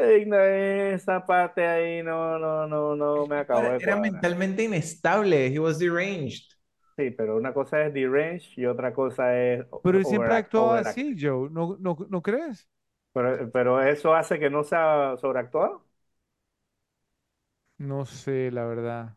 "Ay, 0.00 0.24
no, 0.26 0.36
esa 0.40 1.24
parte 1.26 1.66
ahí 1.66 2.02
no, 2.02 2.38
no, 2.38 2.66
no, 2.66 2.96
no 2.96 3.26
me 3.26 3.36
acabó 3.38 3.70
Era, 3.70 3.72
de 3.72 3.80
era 3.80 3.96
mentalmente 3.96 4.62
inestable. 4.64 5.48
He 5.52 5.58
was 5.58 5.78
deranged. 5.78 6.55
Sí, 6.96 7.10
pero 7.10 7.36
una 7.36 7.52
cosa 7.52 7.84
es 7.84 7.92
deranged 7.92 8.52
y 8.56 8.64
otra 8.66 8.92
cosa 8.94 9.36
es 9.38 9.66
Pero 9.82 9.98
él 9.98 10.04
siempre 10.06 10.34
actuaba 10.34 10.78
overact. 10.78 10.78
así, 10.78 11.16
Joe. 11.18 11.48
¿No, 11.50 11.76
no, 11.80 11.96
no 12.10 12.22
crees? 12.22 12.68
Pero, 13.12 13.50
pero 13.52 13.82
eso 13.82 14.14
hace 14.14 14.38
que 14.38 14.50
no 14.50 14.62
sea 14.64 15.16
sobreactuado. 15.18 15.84
No 17.78 18.04
sé, 18.06 18.50
la 18.50 18.64
verdad. 18.66 19.16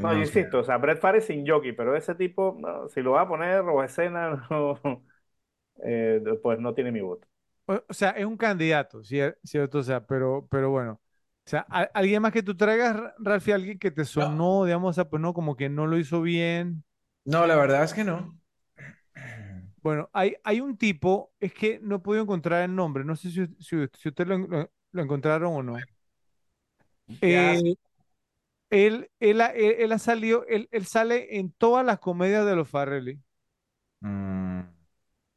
No, 0.00 0.12
yo 0.12 0.18
No 0.18 0.24
sé. 0.24 0.40
insisto, 0.40 0.58
o 0.60 0.64
sea, 0.64 0.76
Brett 0.78 1.00
Favre 1.00 1.18
es 1.18 1.26
sin 1.26 1.46
jockey, 1.46 1.72
pero 1.72 1.96
ese 1.96 2.14
tipo, 2.14 2.56
no, 2.60 2.88
si 2.88 3.00
lo 3.00 3.12
va 3.12 3.22
a 3.22 3.28
poner 3.28 3.60
o 3.60 3.82
escena, 3.82 4.46
no, 4.50 4.80
eh, 5.84 6.22
pues 6.42 6.58
no 6.60 6.74
tiene 6.74 6.92
mi 6.92 7.00
voto. 7.00 7.26
O, 7.66 7.74
o 7.88 7.94
sea, 7.94 8.10
es 8.10 8.26
un 8.26 8.36
candidato, 8.36 9.00
cier- 9.02 9.38
¿cierto? 9.44 9.78
O 9.78 9.82
sea, 9.82 10.04
pero, 10.06 10.46
pero 10.50 10.70
bueno. 10.70 11.00
O 11.46 11.50
sea, 11.50 11.66
a- 11.68 11.82
alguien 11.94 12.22
más 12.22 12.32
que 12.32 12.42
tú 12.42 12.56
traigas, 12.56 12.96
Ra- 12.96 13.14
Ralphie, 13.18 13.54
alguien 13.54 13.78
que 13.78 13.90
te 13.90 14.04
sonó, 14.04 14.64
digamos, 14.64 14.90
o 14.90 14.92
sea, 14.94 15.08
pues 15.08 15.20
no, 15.22 15.32
como 15.34 15.56
que 15.56 15.68
no 15.68 15.86
lo 15.86 15.98
hizo 15.98 16.20
bien. 16.22 16.84
No, 17.24 17.46
la 17.46 17.56
verdad 17.56 17.84
es 17.84 17.92
que 17.94 18.04
no. 18.04 18.38
Bueno, 19.82 20.08
hay, 20.12 20.34
hay 20.44 20.60
un 20.60 20.76
tipo, 20.78 21.32
es 21.40 21.52
que 21.52 21.78
no 21.82 21.96
he 21.96 21.98
podido 21.98 22.22
encontrar 22.22 22.62
el 22.62 22.74
nombre, 22.74 23.04
no 23.04 23.16
sé 23.16 23.30
si, 23.30 23.46
si, 23.60 23.76
si 23.92 24.08
ustedes 24.08 24.28
lo, 24.28 24.38
lo- 24.38 24.70
lo 24.92 25.02
encontraron 25.02 25.54
o 25.54 25.62
no. 25.62 25.76
Eh, 27.20 27.74
él, 28.70 29.10
él, 29.20 29.40
ha- 29.40 29.48
él, 29.54 29.76
él 29.78 29.92
ha 29.92 29.98
salido, 29.98 30.44
él, 30.48 30.68
él 30.72 30.86
sale 30.86 31.38
en 31.38 31.52
todas 31.52 31.84
las 31.86 31.98
comedias 32.00 32.46
de 32.46 32.56
los 32.56 32.68
Farrelly 32.68 33.20
Mm, 34.02 34.60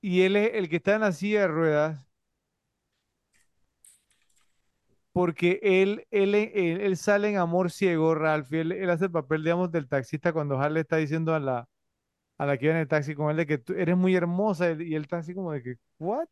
y 0.01 0.21
él 0.23 0.35
es 0.35 0.51
el 0.55 0.69
que 0.69 0.77
está 0.77 0.95
en 0.95 1.01
la 1.01 1.11
silla 1.11 1.41
de 1.41 1.47
ruedas 1.47 2.07
porque 5.11 5.59
él, 5.63 6.05
él, 6.11 6.35
él, 6.35 6.97
sale 6.97 7.29
en 7.29 7.37
Amor 7.37 7.71
Ciego, 7.71 8.13
Ralph, 8.15 8.53
él 8.53 8.89
hace 8.89 9.05
el 9.05 9.11
papel, 9.11 9.43
digamos, 9.43 9.71
del 9.71 9.87
taxista 9.87 10.31
cuando 10.33 10.59
Harley 10.59 10.81
está 10.81 10.97
diciendo 10.97 11.33
a 11.33 11.39
la, 11.39 11.67
a 12.37 12.45
la 12.45 12.57
que 12.57 12.65
iba 12.65 12.75
en 12.75 12.81
el 12.81 12.87
taxi 12.87 13.15
con 13.15 13.31
él 13.31 13.37
de 13.37 13.47
que 13.47 13.57
tú 13.57 13.73
eres 13.73 13.97
muy 13.97 14.15
hermosa 14.15 14.71
y 14.71 14.95
él 14.95 15.03
está 15.03 15.17
así 15.19 15.33
como 15.33 15.51
de 15.53 15.63
que, 15.63 15.75
¿what? 15.99 16.27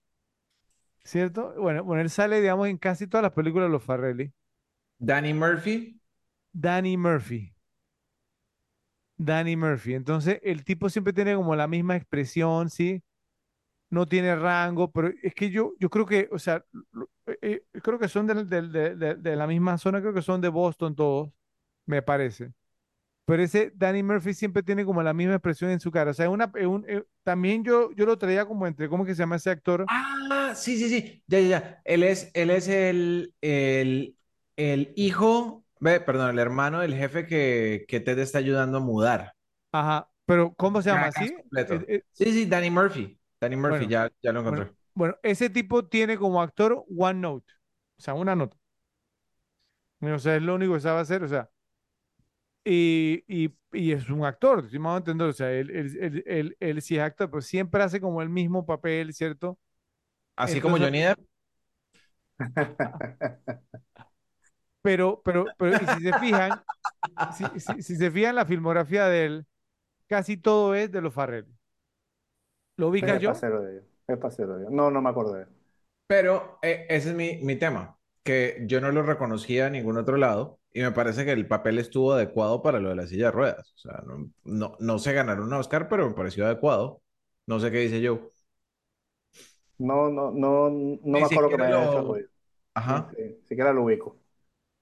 ¿Cierto? 1.06 1.54
Bueno, 1.58 1.84
bueno, 1.86 2.02
él 2.02 2.10
sale, 2.10 2.42
digamos, 2.42 2.68
en 2.68 2.78
casi 2.78 3.08
todas 3.08 3.24
las 3.24 3.32
películas 3.34 3.68
de 3.68 3.72
los 3.72 3.84
Farrelly. 3.84 4.34
Danny 5.00 5.32
Murphy. 5.32 6.02
Danny 6.60 6.98
Murphy. 6.98 7.54
Danny 9.18 9.56
Murphy. 9.56 9.94
Entonces, 9.94 10.40
el 10.44 10.64
tipo 10.66 10.90
siempre 10.90 11.14
tiene 11.14 11.36
como 11.36 11.56
la 11.56 11.68
misma 11.68 11.96
expresión, 11.96 12.70
¿sí? 12.70 13.02
No 13.90 14.08
tiene 14.08 14.36
rango, 14.36 14.92
pero 14.92 15.12
es 15.24 15.36
que 15.36 15.52
yo, 15.52 15.74
yo 15.80 15.90
creo 15.90 16.06
que, 16.06 16.30
o 16.32 16.40
sea, 16.40 16.66
eh, 17.28 17.38
eh, 17.74 17.82
creo 17.84 18.00
que 18.00 18.10
son 18.10 18.28
del- 18.28 18.50
de, 18.50 18.96
de- 18.96 19.16
de 19.16 19.36
la 19.36 19.48
misma 19.48 19.78
zona, 19.80 20.02
creo 20.02 20.14
que 20.14 20.22
son 20.24 20.42
de 20.42 20.50
Boston 20.50 20.96
todos, 20.96 21.32
me 21.88 22.02
parece. 22.04 22.54
Pero 23.26 23.44
ese 23.44 23.72
Danny 23.76 24.04
Murphy 24.04 24.34
siempre 24.34 24.64
tiene 24.64 24.86
como 24.86 25.02
la 25.04 25.14
misma 25.14 25.34
expresión 25.36 25.72
en 25.72 25.80
su 25.80 25.92
cara. 25.92 26.12
O 26.12 26.14
sea, 26.14 26.30
una, 26.30 26.52
eh, 26.56 26.68
un- 26.68 26.86
eh, 26.88 27.04
también 27.24 27.64
yo, 27.64 27.92
yo 27.94 28.06
lo 28.06 28.18
traía 28.18 28.46
como 28.46 28.68
entre, 28.68 28.88
¿cómo 28.90 29.06
que 29.06 29.16
se 29.16 29.24
llama 29.24 29.38
ese 29.38 29.50
actor? 29.50 29.86
Ah, 29.88 30.54
sí, 30.56 30.78
sí, 30.78 30.90
sí. 30.90 31.24
Ya, 31.28 31.40
ya, 31.40 31.48
ya. 31.48 31.82
Él 31.86 32.04
es, 32.04 32.32
él 32.34 32.50
es 32.50 32.68
el, 32.68 33.34
el, 33.42 34.18
el 34.56 34.94
hijo, 34.96 35.64
ve, 35.80 36.00
perdón, 36.00 36.32
el 36.32 36.40
hermano 36.40 36.80
del 36.80 36.96
jefe 36.96 37.26
que, 37.28 37.86
que 37.88 38.00
Ted 38.00 38.18
está 38.20 38.40
ayudando 38.40 38.78
a 38.80 38.82
mudar. 38.82 39.34
Ajá, 39.72 40.10
pero 40.26 40.54
¿cómo 40.56 40.82
se 40.82 40.90
llama 40.90 41.08
así? 41.08 41.26
Eh, 41.68 41.86
eh, 41.88 42.04
Sí, 42.14 42.26
sí, 42.32 42.46
Danny 42.46 42.70
Murphy. 42.70 43.20
Danny 43.40 43.56
Murphy, 43.56 43.88
Bueno, 43.88 43.88
ya, 43.88 44.10
ya 44.22 44.32
lo 44.32 44.40
encontré. 44.42 44.66
Bueno, 44.66 44.76
bueno, 44.94 45.18
ese 45.24 45.50
tipo 45.50 45.86
tiene 45.88 46.18
como 46.18 46.42
actor 46.42 46.86
one 46.98 47.20
note, 47.20 47.54
o 47.98 48.02
sea, 48.02 48.14
una 48.14 48.36
nota. 48.36 48.58
O 50.02 50.20
sea, 50.20 50.36
es 50.36 50.42
lo 50.44 50.56
único 50.56 50.74
que 50.76 50.80
sabe 50.82 51.02
hacer, 51.02 51.24
o 51.24 51.28
sea, 51.28 51.50
y, 52.66 53.24
y, 53.28 53.56
y 53.74 53.94
es 53.94 54.10
un 54.10 54.26
actor, 54.26 54.70
si 54.70 54.80
me 54.80 54.86
van 54.88 54.96
a 54.96 54.98
entender, 55.00 55.28
o 55.30 55.34
sea, 55.34 55.52
él, 55.54 55.72
él, 55.72 55.98
él, 56.02 56.24
él, 56.28 56.58
él 56.60 56.84
sí 56.84 56.98
es 56.98 57.04
actor, 57.04 57.30
pero 57.32 57.42
siempre 57.42 57.84
hace 57.84 58.02
como 58.02 58.22
el 58.24 58.30
mismo 58.30 58.66
papel, 58.66 59.14
¿cierto? 59.14 59.60
Así 60.36 60.62
como 60.62 60.78
Johnny 60.80 61.02
Depp. 61.02 61.20
pero, 64.82 65.22
pero, 65.24 65.54
pero, 65.58 65.76
y 65.76 65.88
si 65.88 66.00
se 66.02 66.14
fijan, 66.14 66.62
si, 67.28 67.46
si, 67.60 67.82
si 67.84 67.96
se 67.96 68.12
fijan 68.12 68.36
la 68.36 68.46
filmografía 68.46 69.08
de 69.08 69.26
él, 69.26 69.48
casi 70.08 70.38
todo 70.38 70.76
es 70.76 70.92
de 70.92 71.02
los 71.02 71.14
Farrell. 71.14 71.48
¿Lo 72.78 72.90
ubica 72.90 73.16
Es 73.16 73.20
yo? 73.20 73.32
pasero 73.32 73.62
de 73.62 73.74
ellos. 73.74 73.86
Es 74.08 74.18
pasero 74.18 74.56
de 74.56 74.62
ellos. 74.64 74.72
No, 74.74 74.92
no 74.92 75.02
me 75.02 75.10
acuerdo 75.10 75.34
de 75.34 75.44
él. 75.44 75.48
Pero 76.08 76.60
eh, 76.62 76.86
ese 76.90 77.10
es 77.10 77.16
mi, 77.16 77.38
mi 77.44 77.56
tema, 77.58 77.98
que 78.24 78.64
yo 78.68 78.82
no 78.82 78.92
lo 78.92 79.04
reconocía 79.04 79.68
en 79.68 79.74
ningún 79.74 79.98
otro 79.98 80.18
lado 80.18 80.60
y 80.76 80.82
me 80.82 80.92
parece 80.92 81.24
que 81.24 81.32
el 81.32 81.48
papel 81.48 81.80
estuvo 81.80 82.12
adecuado 82.14 82.62
para 82.62 82.82
lo 82.82 82.90
de 82.90 82.96
la 82.98 83.08
silla 83.08 83.28
de 83.28 83.32
ruedas. 83.32 83.72
O 83.76 83.78
sea, 83.78 84.04
no, 84.06 84.30
no, 84.44 84.76
no 84.78 85.00
sé 85.00 85.14
ganar 85.14 85.40
un 85.40 85.54
Oscar, 85.54 85.88
pero 85.88 86.10
me 86.10 86.14
pareció 86.16 86.46
adecuado. 86.46 87.02
No 87.48 87.62
sé 87.62 87.72
qué 87.72 87.78
dice 87.80 88.02
yo. 88.02 88.30
No, 89.78 90.10
no, 90.10 90.32
no, 90.32 90.70
no 90.70 91.00
Ni 91.02 91.20
me 91.20 91.24
acuerdo 91.24 91.50
que 91.50 91.58
me 91.58 91.66
haya 91.68 91.86
hecho 91.86 92.02
lo... 92.02 92.14
ruido. 92.14 92.28
Ajá. 92.74 93.10
Sí, 93.16 93.24
sí, 93.24 93.42
siquiera 93.48 93.72
lo 93.74 93.84
ubico. 93.84 94.18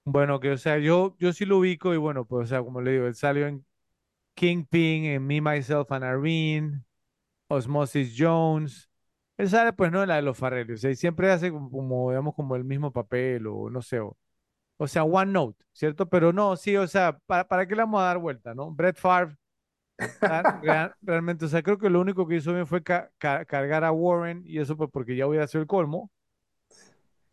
Bueno, 0.06 0.40
que 0.40 0.52
o 0.52 0.58
sea, 0.58 0.80
yo, 0.80 1.16
yo 1.20 1.32
sí 1.32 1.46
lo 1.46 1.60
ubico 1.60 1.94
y 1.94 1.98
bueno, 1.98 2.26
pues 2.26 2.46
o 2.46 2.48
sea, 2.50 2.64
como 2.64 2.82
le 2.82 2.92
digo, 2.92 3.06
él 3.08 3.16
salió 3.16 3.48
en 3.48 3.66
Kingpin, 4.36 5.06
en 5.06 5.26
Me, 5.28 5.42
Myself 5.42 5.92
and 5.92 6.06
Irene, 6.06 6.84
Osmosis 7.50 8.16
Jones. 8.18 8.90
Él 9.38 9.50
sale 9.50 9.74
pues 9.74 9.92
no 9.92 10.04
en 10.04 10.10
la 10.10 10.18
de 10.18 10.24
los 10.24 10.38
Farrelly, 10.38 10.74
o 10.74 10.78
sea, 10.78 10.92
y 10.92 10.96
siempre 10.96 11.32
hace 11.32 11.52
como, 11.52 11.72
como, 11.72 12.12
digamos, 12.12 12.36
como 12.36 12.56
el 12.56 12.64
mismo 12.66 12.92
papel 12.94 13.48
o 13.48 13.70
no 13.70 13.82
sé, 13.82 14.00
o, 14.00 14.18
o 14.84 14.88
sea, 14.88 15.04
One 15.04 15.32
Note, 15.32 15.64
¿cierto? 15.74 16.10
Pero 16.10 16.34
no, 16.34 16.56
sí, 16.58 16.76
o 16.78 16.88
sea, 16.88 17.18
¿para, 17.26 17.48
para 17.48 17.68
qué 17.68 17.76
le 17.76 17.84
vamos 17.84 18.02
a 18.02 18.06
dar 18.06 18.18
vuelta, 18.20 18.54
no? 18.54 18.72
Brett 18.72 18.98
Favre, 18.98 19.36
rea- 20.62 20.96
realmente, 21.02 21.46
o 21.46 21.48
sea, 21.48 21.62
creo 21.64 21.78
que 21.78 21.90
lo 21.90 22.00
único 22.02 22.28
que 22.28 22.36
hizo 22.38 22.54
bien 22.54 22.68
fue 22.68 22.84
ca- 22.84 23.12
ca- 23.18 23.46
cargar 23.46 23.84
a 23.84 23.92
Warren 23.92 24.44
y 24.46 24.60
eso 24.60 24.78
pues 24.78 24.90
porque 24.92 25.16
ya 25.16 25.28
hubiera 25.28 25.48
sido 25.48 25.62
el 25.62 25.68
colmo. 25.68 26.12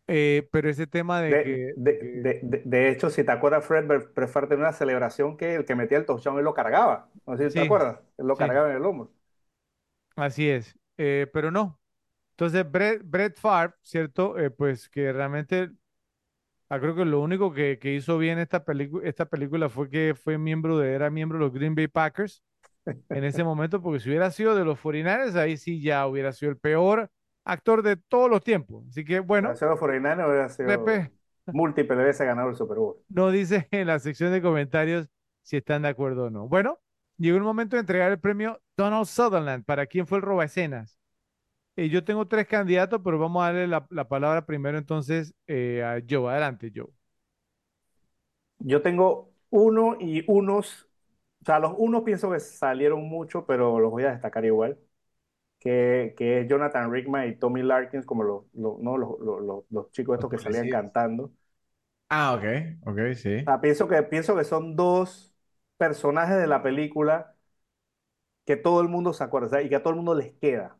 Eh, 0.07 0.47
pero 0.51 0.69
ese 0.69 0.87
tema 0.87 1.21
de 1.21 1.37
De, 1.37 1.39
que, 1.39 1.75
de 1.75 2.89
hecho, 2.89 3.09
si 3.09 3.23
te 3.23 3.31
acuerdas, 3.31 3.65
Fred 3.65 3.87
Prefar 4.13 4.47
tenía 4.49 4.65
una 4.65 4.73
celebración 4.73 5.37
que 5.37 5.55
el 5.55 5.65
que 5.65 5.75
metía 5.75 5.97
el 5.97 6.05
touchdown 6.05 6.37
él 6.39 6.43
lo 6.45 6.53
cargaba. 6.53 7.09
No 7.25 7.37
sé 7.37 7.49
si 7.49 7.55
te 7.55 7.61
acuerdas. 7.61 7.99
Él 8.17 8.27
lo 8.27 8.37
sí. 8.37 8.37
cargaba 8.37 8.69
en 8.71 8.77
el 8.77 8.85
hombro. 8.85 9.11
Así 10.15 10.49
es, 10.49 10.77
eh, 10.97 11.27
pero 11.33 11.51
no. 11.51 11.79
Entonces, 12.31 12.69
Brett, 12.71 13.01
Brett 13.05 13.39
Favre, 13.39 13.75
¿cierto? 13.83 14.37
Eh, 14.39 14.51
pues 14.51 14.89
que 14.89 15.13
realmente, 15.13 15.71
ah, 16.71 16.79
creo 16.79 16.95
que 16.95 17.05
lo 17.05 17.19
único 17.19 17.53
que, 17.53 17.77
que 17.79 17.93
hizo 17.93 18.17
bien 18.17 18.39
esta 18.39 18.63
película, 18.63 19.07
esta 19.07 19.25
película 19.25 19.69
fue 19.69 19.89
que 19.89 20.15
fue 20.15 20.37
miembro 20.37 20.77
de, 20.77 20.93
era 20.93 21.09
miembro 21.09 21.37
de 21.37 21.45
los 21.45 21.53
Green 21.53 21.75
Bay 21.75 21.87
Packers 21.87 22.43
en 22.85 23.23
ese 23.23 23.43
momento, 23.43 23.81
porque 23.81 23.99
si 23.99 24.09
hubiera 24.09 24.31
sido 24.31 24.55
de 24.55 24.65
los 24.65 24.79
49ers, 24.79 25.35
ahí 25.35 25.57
sí 25.57 25.81
ya 25.81 26.07
hubiera 26.07 26.31
sido 26.31 26.51
el 26.51 26.57
peor 26.57 27.11
actor 27.43 27.83
de 27.83 27.97
todos 27.97 28.29
los 28.29 28.41
tiempos. 28.43 28.85
Así 28.89 29.03
que, 29.03 29.19
bueno, 29.19 29.53
ser 29.55 29.69
los 29.69 29.79
49 29.79 30.29
hubiera 30.29 30.49
sido 30.49 30.67
Pepe, 30.67 31.11
múltiple 31.47 31.97
veces 31.97 32.25
ganador 32.25 32.51
del 32.51 32.57
Super 32.57 32.77
Bowl. 32.77 32.97
no 33.09 33.31
dice 33.31 33.67
en 33.71 33.87
la 33.87 33.99
sección 33.99 34.31
de 34.31 34.41
comentarios 34.41 35.09
si 35.43 35.57
están 35.57 35.81
de 35.81 35.89
acuerdo 35.89 36.25
o 36.25 36.29
no. 36.29 36.47
Bueno, 36.47 36.79
llegó 37.17 37.37
el 37.37 37.43
momento 37.43 37.75
de 37.75 37.81
entregar 37.81 38.11
el 38.11 38.19
premio 38.19 38.61
Donald 38.77 39.05
Sutherland. 39.05 39.65
¿Para 39.65 39.87
quién 39.87 40.07
fue 40.07 40.19
el 40.19 40.23
roba 40.23 40.45
escenas? 40.45 41.00
Eh, 41.77 41.89
yo 41.89 42.03
tengo 42.03 42.27
tres 42.27 42.47
candidatos, 42.47 43.01
pero 43.03 43.17
vamos 43.19 43.43
a 43.43 43.47
darle 43.47 43.67
la, 43.67 43.87
la 43.89 44.07
palabra 44.07 44.45
primero 44.45 44.77
entonces 44.77 45.33
eh, 45.47 45.83
a 45.83 46.01
Joe. 46.07 46.29
Adelante, 46.31 46.71
Joe. 46.75 46.87
Yo 48.59 48.81
tengo 48.81 49.33
uno 49.49 49.97
y 49.99 50.23
unos, 50.31 50.87
o 51.41 51.45
sea, 51.45 51.59
los 51.59 51.73
unos 51.77 52.03
pienso 52.03 52.31
que 52.31 52.39
salieron 52.39 53.03
mucho, 53.07 53.45
pero 53.45 53.79
los 53.79 53.91
voy 53.91 54.03
a 54.03 54.11
destacar 54.11 54.45
igual, 54.45 54.79
que, 55.59 56.15
que 56.17 56.41
es 56.41 56.49
Jonathan 56.49 56.91
Rickman 56.91 57.29
y 57.29 57.35
Tommy 57.39 57.63
Larkins, 57.63 58.05
como 58.05 58.23
los, 58.23 58.45
los, 58.53 58.79
no, 58.79 58.97
los, 58.97 59.19
los, 59.21 59.41
los- 59.43 59.65
los 59.71 59.91
chicos 59.93 60.15
Los 60.15 60.25
estos 60.25 60.31
que 60.31 60.39
salían 60.39 60.69
cantando. 60.69 61.31
Ah, 62.09 62.33
ok, 62.35 62.43
ok, 62.85 62.99
sí. 63.15 63.35
O 63.45 63.51
sea, 63.51 63.61
pienso 63.61 63.87
que, 63.87 64.01
pienso 64.03 64.35
que 64.35 64.43
son 64.43 64.75
dos 64.75 65.33
personajes 65.77 66.37
de 66.37 66.47
la 66.47 66.61
película 66.63 67.35
que 68.45 68.57
todo 68.57 68.81
el 68.81 68.87
mundo 68.89 69.13
se 69.13 69.23
acuerda, 69.23 69.47
o 69.47 69.49
sea, 69.51 69.61
y 69.63 69.69
que 69.69 69.75
a 69.75 69.81
todo 69.83 69.91
el 69.91 69.97
mundo 69.97 70.15
les 70.15 70.33
queda. 70.33 70.77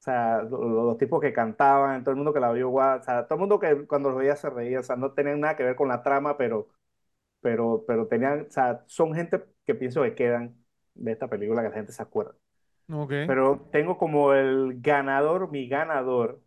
O 0.00 0.02
sea, 0.02 0.42
lo- 0.42 0.64
lo- 0.64 0.84
los, 0.86 0.98
tipos 0.98 1.20
que 1.20 1.32
cantaban, 1.32 2.02
todo 2.04 2.12
el 2.12 2.16
mundo 2.16 2.32
que 2.34 2.40
la 2.40 2.52
vio, 2.52 2.70
guau, 2.70 3.00
o 3.00 3.02
sea, 3.02 3.24
todo 3.26 3.34
el 3.36 3.40
mundo 3.40 3.60
que 3.60 3.86
cuando 3.86 4.10
los 4.10 4.18
veía 4.18 4.36
se 4.36 4.50
reía, 4.50 4.80
o 4.80 4.82
sea, 4.82 4.96
no 4.96 5.12
tenían 5.12 5.40
nada 5.40 5.56
que 5.56 5.62
ver 5.64 5.76
con 5.76 5.88
la 5.88 6.02
trama, 6.02 6.38
pero, 6.38 6.68
pero, 7.40 7.84
pero 7.86 8.08
tenían, 8.08 8.46
o 8.48 8.52
sea, 8.52 8.84
son 8.88 9.14
gente 9.14 9.44
que 9.66 9.74
pienso 9.76 10.02
que 10.02 10.14
quedan 10.14 10.56
de 10.94 11.12
esta 11.12 11.28
película 11.28 11.62
que 11.62 11.68
la 11.70 11.74
gente 11.76 11.92
se 11.92 12.02
acuerda. 12.02 12.34
Ok. 12.92 13.12
Pero 13.26 13.68
tengo 13.72 13.98
como 13.98 14.34
el 14.34 14.80
ganador, 14.82 15.50
mi 15.50 15.68
ganador, 15.68 16.42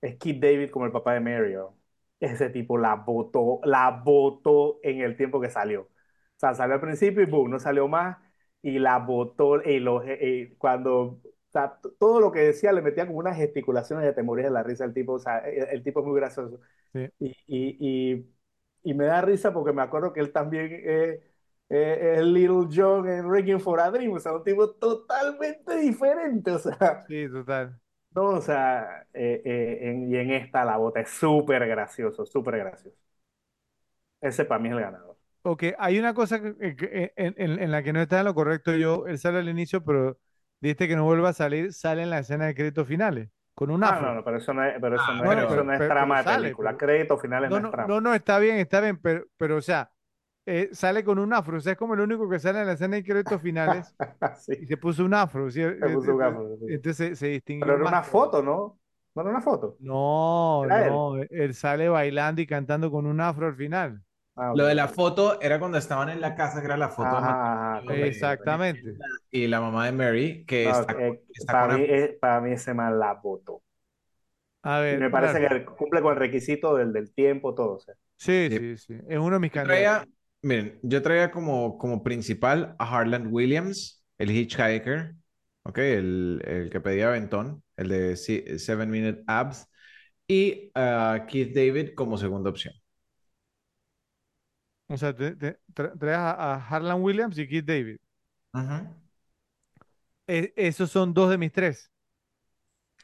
es 0.00 0.16
Keith 0.18 0.40
David 0.42 0.70
como 0.70 0.86
el 0.86 0.92
papá 0.92 1.14
de 1.14 1.20
Mario. 1.20 1.76
Ese 2.20 2.50
tipo 2.50 2.76
la 2.78 2.94
votó, 2.96 3.60
la 3.64 3.90
votó 4.04 4.78
en 4.82 5.00
el 5.00 5.16
tiempo 5.16 5.40
que 5.40 5.50
salió. 5.50 5.82
O 5.82 5.88
sea, 6.40 6.54
salió 6.54 6.74
al 6.74 6.80
principio 6.80 7.22
y 7.22 7.26
boom, 7.26 7.50
no 7.50 7.58
salió 7.60 7.88
más. 7.88 8.18
Y 8.62 8.78
la 8.78 8.98
votó 8.98 9.62
y 9.62 9.78
lo- 9.80 10.02
y 10.06 10.54
cuando, 10.58 11.20
o 11.50 11.52
sea, 11.52 11.78
todo 11.98 12.20
lo 12.20 12.32
que 12.32 12.40
decía 12.40 12.72
le 12.72 12.82
metía 12.82 13.06
como 13.06 13.18
unas 13.18 13.36
gesticulaciones 13.36 14.04
de 14.06 14.12
te 14.12 14.22
morías 14.22 14.48
de 14.48 14.54
la 14.54 14.62
risa 14.62 14.84
el 14.84 14.94
tipo. 14.94 15.14
O 15.14 15.18
sea, 15.18 15.38
el, 15.40 15.64
el 15.68 15.82
tipo 15.82 16.00
es 16.00 16.06
muy 16.06 16.16
gracioso. 16.20 16.60
Sí. 16.92 17.10
Y, 17.18 17.28
y, 17.46 18.12
y, 18.14 18.34
y 18.84 18.94
me 18.94 19.06
da 19.06 19.22
risa 19.22 19.52
porque 19.52 19.72
me 19.72 19.82
acuerdo 19.82 20.12
que 20.12 20.20
él 20.20 20.32
también 20.32 20.68
eh, 20.72 21.22
eh, 21.70 22.14
es 22.18 22.22
Little 22.24 22.68
John 22.72 23.08
en 23.08 23.30
Requiem 23.30 23.60
for 23.60 23.80
a 23.80 23.90
Dream. 23.90 24.12
O 24.14 24.20
sea, 24.20 24.34
un 24.34 24.44
tipo 24.44 24.70
totalmente 24.74 25.76
diferente. 25.78 26.52
O 26.52 26.58
sea. 26.60 27.08
Sí, 27.08 27.28
total. 27.28 27.80
No, 28.14 28.24
o 28.30 28.40
sea, 28.40 29.06
eh, 29.14 29.40
eh, 29.44 29.78
en- 29.90 30.10
y 30.12 30.16
en 30.16 30.30
esta 30.32 30.64
la 30.64 30.76
bota 30.76 31.00
es 31.00 31.10
súper 31.10 31.66
gracioso, 31.68 32.26
súper 32.26 32.58
gracioso. 32.58 32.96
Ese 34.20 34.44
para 34.46 34.60
mí 34.60 34.68
es 34.68 34.74
el 34.74 34.80
ganador. 34.80 35.16
Ok, 35.42 35.64
hay 35.78 35.98
una 35.98 36.12
cosa 36.14 36.40
que- 36.42 36.76
que- 36.76 37.12
en, 37.16 37.34
en- 37.38 37.58
en 37.62 37.70
la 37.70 37.82
que 37.82 37.92
no 37.94 38.02
está 38.02 38.18
en 38.20 38.26
lo 38.26 38.34
correcto 38.34 38.74
yo. 38.76 39.06
Él 39.06 39.18
sale 39.18 39.38
al 39.38 39.48
inicio, 39.48 39.82
pero 39.84 40.18
dijiste 40.60 40.88
que 40.88 40.96
no 40.96 41.04
vuelva 41.04 41.30
a 41.30 41.32
salir. 41.32 41.72
Sale 41.72 42.02
en 42.02 42.10
la 42.10 42.18
escena 42.20 42.46
de 42.46 42.54
créditos 42.54 42.86
finales, 42.86 43.28
con 43.54 43.70
un 43.70 43.82
Ah, 43.84 43.88
afro. 43.90 44.08
no, 44.08 44.14
no, 44.16 44.24
pero 44.24 44.38
eso 44.38 44.52
no 44.54 44.64
es, 44.64 44.74
pero 44.80 44.96
eso 44.96 45.04
Ah, 45.08 45.14
no 45.16 45.24
bueno, 45.24 45.42
es, 45.42 45.46
pero- 45.48 45.60
eso 45.60 45.64
no 45.64 45.72
es 45.72 45.78
pero- 45.78 45.90
trama 45.94 46.14
pero 46.16 46.28
de 46.28 46.34
sale, 46.34 46.42
película. 46.44 46.76
Créditos 46.76 47.20
finales 47.20 47.50
no, 47.50 47.60
No, 47.60 47.66
es 47.68 47.72
trama. 47.72 47.88
no, 47.88 48.00
no, 48.00 48.14
está 48.14 48.38
bien, 48.38 48.56
está 48.58 48.80
bien, 48.80 48.98
pero, 49.00 49.24
pero 49.36 49.56
o 49.56 49.62
sea, 49.62 49.90
eh, 50.46 50.70
sale 50.72 51.04
con 51.04 51.18
un 51.18 51.32
afro. 51.32 51.58
O 51.58 51.60
sea, 51.60 51.72
es 51.72 51.78
como 51.78 51.94
el 51.94 52.00
único 52.00 52.28
que 52.28 52.38
sale 52.38 52.60
en 52.60 52.66
la 52.66 52.72
escena 52.72 52.96
de 52.96 53.04
créditos 53.04 53.40
finales 53.42 53.94
y 54.48 54.66
se 54.66 54.76
puso 54.76 55.04
un 55.04 55.14
afro. 55.14 55.50
¿sí? 55.50 55.60
se 55.62 55.88
puso 55.94 56.12
un 56.12 56.18
gafo, 56.18 56.48
sí. 56.58 56.64
entonces 56.74 56.96
se, 56.96 57.16
se 57.16 57.26
distinguió 57.28 57.66
Pero 57.66 57.76
era 57.76 57.84
más 57.84 57.92
una 57.92 58.02
foto, 58.02 58.42
¿no? 58.42 58.78
No 59.14 59.22
era 59.22 59.30
una 59.30 59.40
foto. 59.40 59.76
No, 59.80 60.62
Era 60.64 60.84
él. 60.86 60.92
no, 60.92 61.16
él 61.16 61.54
sale 61.54 61.88
bailando 61.88 62.40
y 62.40 62.46
cantando 62.46 62.90
con 62.90 63.06
un 63.06 63.20
afro 63.20 63.48
al 63.48 63.56
final. 63.56 64.02
Ah, 64.36 64.54
Lo 64.54 64.66
de 64.66 64.74
la 64.74 64.88
foto 64.88 65.40
era 65.40 65.58
cuando 65.58 65.78
estaban 65.78 66.08
en 66.08 66.20
la 66.20 66.34
casa, 66.34 66.60
que 66.60 66.66
era 66.66 66.76
la 66.76 66.88
foto 66.90 67.20
de-. 67.20 67.36
Exactamente. 67.86 69.02
y 69.30 69.46
la 69.46 69.60
mamá 69.60 69.86
de 69.86 69.92
Mary, 69.92 70.44
que 70.46 70.68
No, 70.68 70.70
está, 70.70 70.94
eh, 70.98 71.22
está 71.34 71.52
para, 71.52 71.68
con 71.68 71.74
mí, 71.74 71.84
eh, 71.88 72.16
para 72.20 72.40
mí 72.40 72.52
ese 72.52 72.74
man 72.74 72.98
la 72.98 73.14
votó. 73.14 73.62
A 74.62 74.80
Y 74.88 74.96
ver, 74.96 74.98
me 74.98 75.10
parece 75.10 75.40
que 75.40 75.64
cumple 75.64 76.02
con 76.02 76.12
el 76.12 76.18
requisito 76.18 76.74
del, 76.76 76.92
del 76.92 77.12
tiempo, 77.14 77.54
todo. 77.54 77.74
O 77.76 77.80
sea. 77.80 77.94
Sí, 78.16 78.48
Sí. 78.48 78.56
sí, 78.56 78.76
sí. 78.76 78.94
Es 79.08 79.18
uno 79.18 79.32
de 79.36 79.40
mis 79.40 79.50
Yo 79.62 79.62
candidatos. 79.64 80.06
miren, 80.42 80.78
yo 80.82 81.02
traía 81.02 81.30
como, 81.30 81.78
como 81.78 82.02
principal 82.02 82.76
a 82.78 82.98
Harland 82.98 83.28
Williams, 83.32 84.04
el 84.18 84.30
hitchhiker, 84.30 85.14
¿ok? 85.64 85.78
El, 85.78 86.42
el 86.46 86.70
que 86.70 86.80
pedía 86.80 87.08
aventón, 87.08 87.62
el 87.76 87.88
de 87.88 88.16
Seven 88.16 88.90
Minute 88.90 89.22
Abs, 89.26 89.66
y 90.28 90.70
a 90.74 91.26
Keith 91.28 91.54
David 91.54 91.94
como 91.94 92.18
segunda 92.18 92.50
opción. 92.50 92.74
O 94.90 94.96
sea, 94.98 95.14
te, 95.16 95.36
te- 95.36 95.58
tra- 95.74 95.98
traes 95.98 96.18
a, 96.18 96.32
a 96.54 96.68
Harlan 96.68 97.02
Williams 97.02 97.38
y 97.38 97.48
Keith 97.48 97.64
David. 97.66 97.96
Ajá. 98.52 98.94
E- 100.26 100.52
esos 100.56 100.90
son 100.90 101.12
dos 101.14 101.28
de 101.30 101.38
mis 101.38 101.52
tres, 101.52 101.90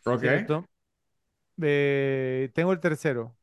Ok. 0.04 0.20
¿cierto? 0.20 0.64
Eh, 1.62 2.50
tengo 2.54 2.72
el 2.72 2.80
tercero. 2.80 3.36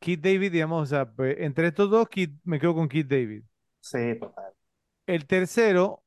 Keith 0.00 0.20
David, 0.20 0.52
digamos, 0.52 0.82
o 0.82 0.86
sea, 0.86 1.10
pues, 1.12 1.36
entre 1.38 1.68
estos 1.68 1.90
dos, 1.90 2.08
Keith- 2.08 2.38
me 2.44 2.58
quedo 2.60 2.74
con 2.74 2.88
Keith 2.88 3.06
David. 3.08 3.42
Sí, 3.80 4.18
total. 4.18 4.54
El 5.06 5.26
tercero, 5.26 6.04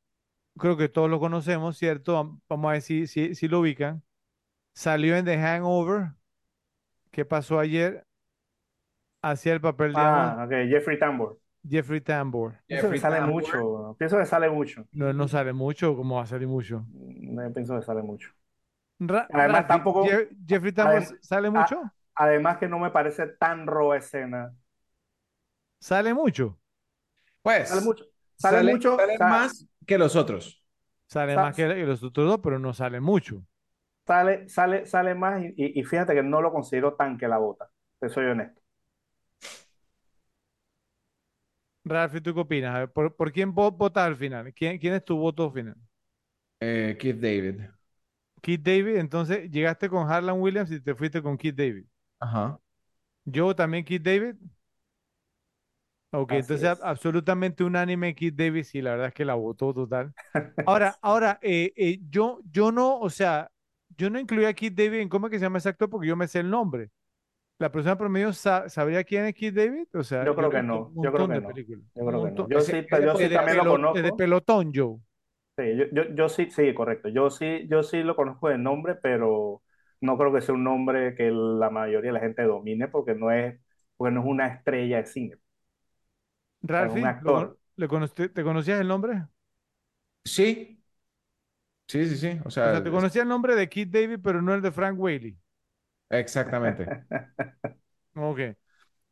creo 0.57 0.77
que 0.77 0.89
todos 0.89 1.09
lo 1.09 1.19
conocemos, 1.19 1.77
¿cierto? 1.77 2.15
Vam- 2.15 2.41
Vamos 2.49 2.69
a 2.69 2.73
ver 2.73 2.81
si, 2.81 3.07
si, 3.07 3.35
si 3.35 3.47
lo 3.47 3.61
ubican. 3.61 4.03
Salió 4.73 5.17
en 5.17 5.25
The 5.25 5.37
Hangover. 5.39 6.13
¿Qué 7.11 7.25
pasó 7.25 7.59
ayer? 7.59 8.05
Hacía 9.23 9.53
el 9.53 9.61
papel, 9.61 9.93
digamos, 9.93 10.37
Ah, 10.39 10.43
ok, 10.45 10.51
Jeffrey 10.69 10.99
Tambor. 10.99 11.39
Jeffrey 11.67 12.01
Tambor. 12.01 12.55
Pienso 12.67 12.89
que 12.91 12.97
Jeffrey 12.97 12.99
sale 12.99 13.17
Tambor. 13.17 13.33
mucho. 13.33 13.95
Pienso 13.97 14.17
que 14.17 14.25
sale 14.25 14.49
mucho. 14.49 14.85
No, 14.91 15.13
no 15.13 15.27
sale 15.27 15.53
mucho, 15.53 15.95
¿cómo 15.95 16.17
va 16.17 16.23
a 16.23 16.25
salir 16.27 16.47
mucho? 16.47 16.85
No 16.91 17.51
pienso 17.53 17.75
que 17.79 17.85
sale 17.85 18.01
mucho. 18.03 18.29
Ra- 18.99 19.27
Además, 19.33 19.67
tampoco- 19.67 20.03
Je- 20.05 20.29
Jeffrey 20.47 20.71
Tambor 20.73 21.01
adem- 21.01 21.17
sale 21.21 21.47
ah, 21.47 21.51
mucho. 21.51 21.91
Además 22.15 22.57
que 22.57 22.67
no 22.67 22.79
me 22.79 22.91
parece 22.91 23.27
tan 23.27 23.65
roba 23.67 23.97
escena. 23.97 24.53
Sale 25.79 26.13
mucho. 26.13 26.59
Pues, 27.41 27.69
Sale 27.69 27.81
mucho. 27.81 28.05
Sale, 28.35 28.57
sale, 28.57 28.71
mucho. 28.73 28.97
sale 28.97 29.13
o 29.13 29.17
sea, 29.17 29.27
más 29.27 29.67
que 29.85 29.97
los 29.97 30.15
otros. 30.15 30.63
Sale 31.07 31.35
Sa- 31.35 31.41
más 31.43 31.55
que, 31.55 31.67
que 31.67 31.85
los 31.85 32.03
otros 32.03 32.27
dos, 32.27 32.39
pero 32.43 32.59
no 32.59 32.73
sale 32.73 32.99
mucho. 33.01 33.43
Sale, 34.07 34.47
sale, 34.49 34.85
sale 34.85 35.15
más 35.15 35.41
y, 35.43 35.53
y- 35.57 35.79
y 35.79 35.83
fíjate 35.83 36.13
que 36.13 36.23
no 36.23 36.41
lo 36.41 36.51
considero 36.53 36.95
tan 36.95 37.17
que 37.17 37.27
la 37.27 37.37
bota. 37.37 37.69
Te 37.99 38.09
soy 38.09 38.25
honesto. 38.25 38.61
Ralphie, 41.85 42.21
¿tú 42.21 42.33
qué 42.33 42.39
opinas? 42.41 42.75
A 42.75 42.79
ver, 42.79 42.91
¿por, 42.91 43.15
por 43.15 43.31
quién 43.31 43.53
vo- 43.53 43.71
votas 43.75 44.05
al 44.05 44.15
final? 44.17 44.53
¿Quién, 44.53 44.77
quién 44.79 44.93
es 44.95 45.05
tu 45.05 45.17
voto 45.17 45.49
final? 45.51 45.75
Eh, 46.59 46.95
Keith 46.99 47.19
David. 47.21 47.61
Keith 48.43 48.61
David, 48.63 48.97
entonces 48.97 49.49
llegaste 49.49 49.89
con 49.89 50.07
Harlan 50.11 50.39
Williams 50.39 50.69
y 50.71 50.79
te 50.81 50.93
fuiste 50.95 51.21
con 51.23 51.35
Keith 51.37 51.55
David. 51.55 51.85
Ajá. 52.19 52.59
Yo 53.25 53.53
también 53.55 53.83
Keith 53.85 54.01
David. 54.03 54.35
Ok, 56.11 56.31
Así 56.31 56.33
entonces 56.33 56.67
es. 56.67 56.83
absolutamente 56.83 57.63
unánime 57.63 58.13
Keith 58.15 58.35
David, 58.35 58.63
sí, 58.63 58.81
la 58.81 58.91
verdad 58.91 59.07
es 59.07 59.13
que 59.15 59.25
la 59.25 59.33
votó 59.33 59.73
total. 59.73 60.13
Ahora, 60.65 60.97
ahora, 61.01 61.39
eh, 61.41 61.73
eh, 61.75 61.99
yo, 62.09 62.39
yo 62.51 62.71
no, 62.71 62.99
o 62.99 63.09
sea, 63.09 63.51
yo 63.97 64.09
no 64.09 64.19
incluía 64.19 64.49
a 64.49 64.53
Keith 64.53 64.75
David 64.75 64.99
en 65.01 65.09
cómo 65.09 65.27
es 65.27 65.31
que 65.31 65.39
se 65.39 65.45
llama 65.45 65.59
ese 65.59 65.69
actor 65.69 65.89
porque 65.89 66.07
yo 66.07 66.15
me 66.15 66.27
sé 66.27 66.39
el 66.41 66.49
nombre. 66.51 66.91
¿La 67.63 67.71
persona 67.71 67.97
promedio 67.97 68.33
sa- 68.33 68.67
sabría 68.69 69.03
quién 69.05 69.25
es 69.25 69.33
Keith 69.35 69.55
David? 69.55 69.87
O 69.93 70.03
sea, 70.03 70.25
Yo 70.25 70.35
creo 70.35 70.51
que 70.51 70.63
no, 70.63 70.93
un 70.95 70.99
yo 70.99 71.11
creo 71.13 71.27
que 71.27 71.35
de 71.35 71.39
no, 71.39 71.65
Yo 71.95 72.05
un 72.05 72.05
creo 72.05 72.21
que 72.23 72.31
no. 72.31 72.47
Yo 72.47 72.63
sí, 72.63 72.87
yo 73.01 73.15
sí 73.15 73.29
también 73.31 73.57
lo 73.57 73.67
conozco. 73.67 73.93
desde 73.93 74.13
Pelotón, 74.13 74.71
Joe. 74.73 74.99
Sí, 75.55 75.63
yo, 75.77 75.85
yo, 75.91 76.15
yo 76.15 76.29
sí, 76.29 76.49
sí, 76.49 76.73
correcto. 76.73 77.09
Yo 77.09 77.29
sí, 77.29 77.67
yo 77.69 77.83
sí 77.83 78.01
lo 78.01 78.15
conozco 78.15 78.49
de 78.49 78.57
nombre, 78.57 78.95
pero 78.95 79.61
no 80.01 80.17
creo 80.17 80.33
que 80.33 80.41
sea 80.41 80.55
un 80.55 80.63
nombre 80.63 81.13
que 81.15 81.29
la 81.31 81.69
mayoría 81.69 82.09
de 82.11 82.13
la 82.13 82.19
gente 82.25 82.41
domine 82.43 82.87
porque 82.87 83.13
no 83.13 83.29
es, 83.31 83.59
porque 83.95 84.13
no 84.15 84.21
es 84.21 84.27
una 84.27 84.47
estrella 84.47 84.97
de 84.97 85.05
cine. 85.05 85.37
Ralphie, 86.63 87.15
¿lo 87.19 87.31
actor. 87.31 87.45
con- 87.47 87.57
le 87.75 87.87
conocí- 87.87 88.29
¿te 88.33 88.43
conocías 88.43 88.79
el 88.81 88.87
nombre? 88.87 89.23
Sí. 90.25 90.81
Sí, 91.87 92.05
sí, 92.09 92.17
sí. 92.17 92.39
O 92.45 92.49
O 92.63 92.69
sea, 92.69 92.71
sea, 92.71 92.83
te 92.83 92.89
conocía 92.91 93.21
el 93.23 93.27
nombre 93.27 93.55
de 93.55 93.69
Keith 93.69 93.89
David, 93.91 94.19
pero 94.23 94.41
no 94.41 94.53
el 94.53 94.61
de 94.61 94.71
Frank 94.71 94.97
Whaley. 94.99 95.37
Exactamente. 96.19 96.93
Ok. 98.15 98.39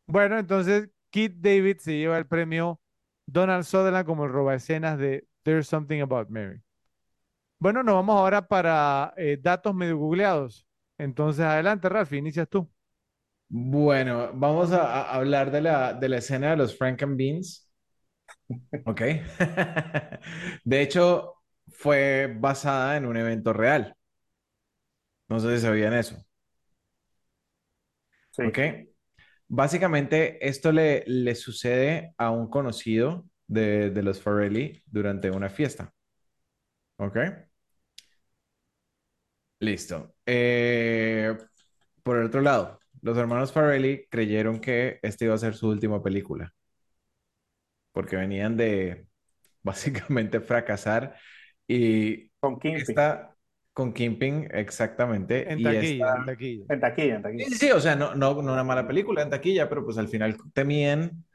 Bueno, 0.08 0.40
entonces 0.40 0.90
Keith 1.12 1.36
David 1.40 1.78
se 1.80 1.98
lleva 1.98 2.18
el 2.18 2.28
premio 2.28 2.82
Donald 3.28 3.64
Sutherland 3.66 4.06
como 4.08 4.26
el 4.26 4.32
robaescenas 4.34 5.00
de 5.00 5.28
There's 5.44 5.68
Something 5.68 6.02
About 6.02 6.30
Mary. 6.30 6.62
Bueno, 7.60 7.84
nos 7.84 7.96
vamos 7.96 8.18
ahora 8.18 8.48
para 8.48 9.14
eh, 9.18 9.38
datos 9.42 9.76
medio 9.76 9.98
googleados. 9.98 10.66
Entonces, 10.98 11.46
adelante, 11.46 11.90
Ralphie, 11.90 12.20
inicias 12.20 12.50
tú. 12.50 12.70
Bueno, 13.54 14.32
vamos 14.34 14.72
a, 14.72 14.84
a 15.04 15.16
hablar 15.16 15.52
de 15.52 15.62
la, 15.62 15.94
de 15.94 16.10
la 16.10 16.18
escena 16.18 16.52
de 16.52 16.58
los 16.58 16.76
Franken 16.78 17.18
Beans. 17.18 17.70
Ok. 18.86 19.02
De 20.66 20.82
hecho, 20.82 21.36
fue 21.68 22.36
basada 22.40 22.98
en 22.98 23.06
un 23.06 23.18
evento 23.18 23.54
real. 23.54 23.96
No 25.30 25.40
sé 25.40 25.56
si 25.56 25.62
sabían 25.64 25.94
eso. 25.94 26.16
Sí. 28.32 28.44
Ok. 28.44 28.60
Básicamente, 29.48 30.48
esto 30.48 30.72
le, 30.72 31.04
le 31.08 31.36
sucede 31.36 32.14
a 32.18 32.32
un 32.32 32.50
conocido 32.50 33.28
de, 33.48 33.90
de 33.92 34.04
los 34.04 34.22
Farrelly 34.22 34.84
durante 34.88 35.32
una 35.32 35.50
fiesta. 35.50 35.94
Ok. 36.98 37.18
Listo. 39.60 40.16
Eh, 40.26 41.38
por 42.04 42.18
el 42.18 42.26
otro 42.28 42.42
lado, 42.42 42.80
los 43.02 43.18
hermanos 43.18 43.52
Farrelly 43.54 44.08
creyeron 44.10 44.60
que 44.60 45.00
esta 45.04 45.26
iba 45.26 45.36
a 45.36 45.38
ser 45.38 45.56
su 45.56 45.68
última 45.70 46.02
película. 46.04 46.54
Porque 47.92 48.16
venían 48.16 48.58
de 48.58 49.08
básicamente 49.64 50.42
fracasar 50.42 51.18
y 51.68 52.32
Con 52.40 52.60
Kingpin. 52.60 52.98
esta 52.98 53.31
con 53.74 53.94
Kingpin 53.94 54.48
exactamente 54.54 55.54
En 55.54 55.62
y 55.62 55.62
taquilla, 55.62 56.08
esta- 56.08 56.16
en 56.16 56.26
taquilla. 56.26 56.66
En 56.70 56.80
taquilla, 56.80 57.16
en 57.16 57.22
taquilla. 57.24 57.50
Sí, 57.50 57.56
sí, 57.58 57.72
o 57.72 57.80
sea, 57.80 57.96
no, 57.96 58.16
no, 58.16 58.34
no 58.42 58.54
una 58.54 58.64
mala 58.64 58.88
película 58.88 59.22
en 59.24 59.30
taquilla, 59.32 59.68
pero 59.70 59.84
pues 59.86 59.98
al 59.98 60.08
final 60.10 60.38
te 60.54 60.64
miden 60.66 61.26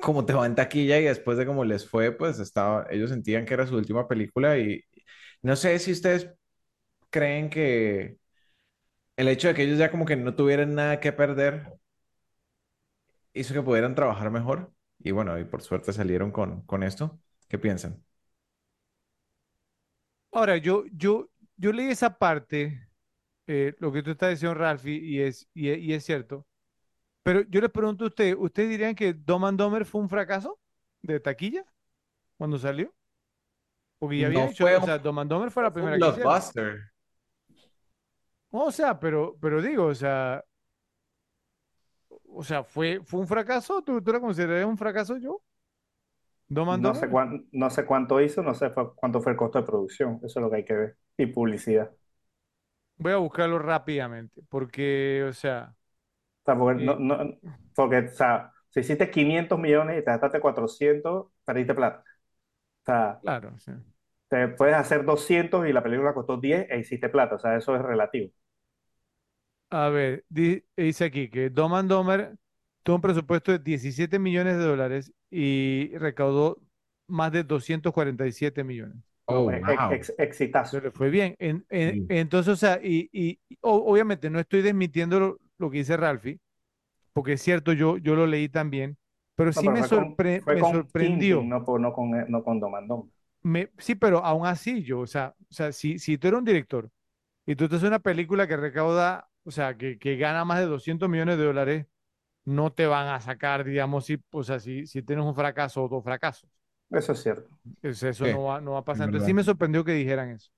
cómo 0.00 0.24
te 0.24 0.32
va 0.32 0.46
en 0.46 0.54
taquilla 0.54 0.98
y 0.98 1.04
después 1.04 1.38
de 1.38 1.46
cómo 1.46 1.64
les 1.64 1.88
fue, 1.88 2.12
pues 2.12 2.38
estaba, 2.38 2.86
ellos 2.90 3.10
sentían 3.10 3.44
que 3.46 3.54
era 3.54 3.66
su 3.66 3.76
última 3.76 4.08
película 4.08 4.58
y 4.58 4.82
No 5.42 5.56
sé 5.56 5.78
si 5.80 5.92
ustedes 5.92 6.30
creen 7.10 7.50
que 7.50 8.18
el 9.16 9.28
hecho 9.28 9.48
de 9.48 9.54
que 9.54 9.62
ellos 9.64 9.78
ya 9.78 9.90
como 9.90 10.06
que 10.06 10.16
no 10.16 10.34
tuvieran 10.34 10.74
nada 10.74 11.00
que 11.00 11.12
perder 11.12 11.74
hizo 13.34 13.54
que 13.54 13.62
pudieran 13.62 13.94
trabajar 13.94 14.30
mejor. 14.30 14.72
Y 14.98 15.10
bueno, 15.12 15.38
y 15.38 15.44
por 15.44 15.62
suerte 15.62 15.92
salieron 15.92 16.30
con, 16.32 16.62
con 16.62 16.82
esto. 16.82 17.20
¿Qué 17.48 17.58
piensan? 17.58 18.04
Ahora, 20.32 20.56
yo, 20.56 20.84
yo, 20.92 21.29
yo 21.60 21.72
leí 21.72 21.90
esa 21.90 22.18
parte, 22.18 22.88
eh, 23.46 23.74
lo 23.80 23.92
que 23.92 24.02
tú 24.02 24.12
estás 24.12 24.30
diciendo, 24.30 24.54
Ralphie, 24.58 24.98
y 24.98 25.20
es, 25.22 25.48
y, 25.54 25.70
es- 25.70 25.78
y 25.80 25.94
es 25.94 26.04
cierto. 26.04 26.46
Pero 27.22 27.42
yo 27.42 27.60
les 27.60 27.70
pregunto 27.70 28.04
a 28.04 28.08
ustedes, 28.08 28.36
¿ustedes 28.38 28.70
dirían 28.70 28.94
que 28.94 29.14
Dumb 29.14 29.44
and 29.46 29.84
fue 29.86 30.00
un 30.02 30.08
fracaso 30.08 30.58
de 31.02 31.20
taquilla 31.20 31.64
cuando 32.38 32.58
salió? 32.58 32.94
Porque 33.98 34.18
ya 34.18 34.26
había 34.26 34.44
No 34.44 34.48
fue 34.48 34.76
o 34.76 34.80
un, 34.80 34.86
sea, 34.86 34.98
Dumb 34.98 35.18
and 35.20 35.50
fue 35.50 35.62
la 35.62 35.72
fue 35.74 35.86
un 35.86 35.90
primera 35.90 36.00
que 36.00 36.08
hicieron. 36.08 36.32
blockbuster. 36.32 36.92
O 38.52 38.70
sea, 38.72 38.98
pero, 39.00 39.36
pero 39.40 39.60
digo, 39.62 39.86
o 39.86 39.94
sea, 39.94 40.44
o 42.28 42.42
sea, 42.44 42.62
¿fue, 42.64 43.00
fue 43.04 43.20
un 43.20 43.26
fracaso? 43.26 43.82
¿Tú, 43.82 44.00
tú 44.02 44.12
la 44.12 44.20
considerarías 44.20 44.66
un 44.68 44.78
fracaso 44.78 45.16
yo? 45.18 45.42
¿Dumb 46.50 46.68
and 46.70 46.82
No 46.82 46.94
sé 46.94 47.08
Dumber? 47.08 47.10
cuán- 47.10 47.48
no 47.52 47.70
sé 47.70 47.84
cuánto 47.86 48.20
hizo, 48.20 48.42
no 48.42 48.54
sé 48.54 48.72
cuánto 48.96 49.20
fue 49.20 49.32
el 49.32 49.38
costo 49.38 49.60
de 49.60 49.66
producción. 49.66 50.20
Eso 50.24 50.38
es 50.40 50.42
lo 50.44 50.50
que 50.50 50.56
hay 50.56 50.64
que 50.64 50.74
ver. 50.74 50.96
Y 51.16 51.26
publicidad. 51.26 51.90
Voy 52.98 53.12
a 53.12 53.16
buscarlo 53.16 53.58
rápidamente, 53.58 54.42
porque, 54.48 55.24
o 55.28 55.32
sea, 55.32 55.74
O 56.42 56.44
sea, 56.44 56.58
porque, 56.58 56.82
eh, 56.82 56.96
no- 56.98 57.18
porque, 57.74 57.98
o 57.98 58.08
sea, 58.14 58.52
si 58.70 58.80
hiciste 58.80 59.10
500 59.10 59.58
millones 59.58 59.98
y 60.00 60.04
te 60.04 60.10
gastaste 60.10 60.40
400, 60.40 61.28
perdiste 61.44 61.74
plata. 61.74 62.00
O 62.82 62.84
sea, 62.86 63.20
claro, 63.20 63.56
sí. 63.58 63.72
te 64.28 64.48
puedes 64.48 64.76
hacer 64.76 65.04
200 65.04 65.66
y 65.68 65.72
la 65.74 65.82
película 65.82 66.14
costó 66.14 66.36
10 66.38 66.66
e 66.70 66.78
hiciste 66.80 67.08
plata. 67.10 67.36
O 67.36 67.38
sea, 67.38 67.56
eso 67.56 67.74
es 67.76 67.82
relativo. 67.82 68.30
A 69.70 69.88
ver, 69.88 70.24
di- 70.28 70.64
dice 70.76 71.04
aquí 71.04 71.28
que 71.30 71.48
Dumb 71.50 71.74
and 71.74 71.88
Dumber 71.90 72.36
tuvo 72.82 72.96
un 72.96 73.02
presupuesto 73.02 73.52
de 73.52 73.58
17 73.60 74.18
millones 74.18 74.56
de 74.58 74.64
dólares 74.64 75.12
y 75.30 75.96
recaudó 75.98 76.58
más 77.08 77.32
de 77.32 77.44
247 77.44 78.64
millones. 78.64 78.96
Oh, 79.26 79.50
ex- 79.50 79.66
wow. 79.66 79.92
ex- 79.92 80.14
exitazo. 80.18 80.76
Entonces 80.76 80.82
le 80.84 80.90
fue 80.90 81.10
bien. 81.10 81.36
En- 81.38 81.64
en- 81.70 81.94
Sí. 81.94 82.06
entonces, 82.08 82.52
o 82.52 82.56
sea, 82.56 82.80
y, 82.82 83.08
y- 83.12 83.38
obviamente 83.60 84.28
no 84.30 84.40
estoy 84.40 84.62
desmintiendo 84.62 85.20
lo, 85.20 85.38
lo 85.58 85.70
que 85.70 85.78
dice 85.78 85.96
Ralphie, 85.96 86.40
porque 87.12 87.34
es 87.34 87.42
cierto, 87.42 87.72
yo, 87.72 87.98
yo 87.98 88.14
lo 88.14 88.26
leí 88.26 88.48
también, 88.48 88.96
pero 89.36 89.52
No, 89.54 89.60
sí 89.60 89.66
pero 89.66 89.72
me, 89.72 89.80
fue 89.80 89.88
con, 89.88 90.16
sorpre- 90.16 90.40
fue 90.42 90.54
me 90.54 90.60
con 90.60 90.72
sorprendió. 90.72 91.36
Kingpin, 91.36 91.48
no, 91.50 91.64
por- 91.64 91.80
no 91.80 91.92
con, 91.92 92.10
no 92.30 92.44
con 92.44 92.60
Domandón. 92.60 93.10
Me, 93.42 93.70
sí, 93.78 93.94
pero 93.94 94.24
aún 94.24 94.46
así 94.46 94.82
yo, 94.82 95.00
o 95.00 95.06
sea, 95.06 95.34
o 95.50 95.52
sea 95.54 95.72
si, 95.72 95.98
si 95.98 96.18
tú 96.18 96.28
eres 96.28 96.38
un 96.38 96.44
director 96.44 96.90
y 97.46 97.56
tú 97.56 97.68
te 97.68 97.76
haces 97.76 97.88
una 97.88 97.98
película 98.00 98.46
que 98.48 98.56
recauda, 98.56 99.28
o 99.44 99.50
sea, 99.50 99.76
que, 99.76 99.98
que 99.98 100.16
gana 100.16 100.44
más 100.44 100.60
de 100.60 100.66
200 100.66 101.08
millones 101.08 101.38
de 101.38 101.44
dólares, 101.44 101.86
no 102.44 102.72
te 102.72 102.86
van 102.86 103.08
a 103.08 103.20
sacar, 103.20 103.64
digamos, 103.64 104.06
si, 104.06 104.18
o 104.32 104.42
sea, 104.42 104.60
si, 104.60 104.86
si 104.86 105.02
tienes 105.02 105.24
un 105.24 105.34
fracaso 105.34 105.84
o 105.84 105.88
dos 105.88 106.04
fracasos. 106.04 106.48
Eso 106.90 107.12
es 107.12 107.22
cierto. 107.22 107.50
Sea, 107.92 108.10
eso 108.10 108.26
Sí, 108.26 108.32
no 108.32 108.44
va, 108.44 108.60
no 108.60 108.72
va 108.72 108.78
a 108.80 108.84
pasar. 108.84 109.06
Entonces 109.06 109.26
sí 109.26 109.34
me 109.34 109.44
sorprendió 109.44 109.84
que 109.84 109.92
dijeran 109.92 110.30
eso. 110.30 110.50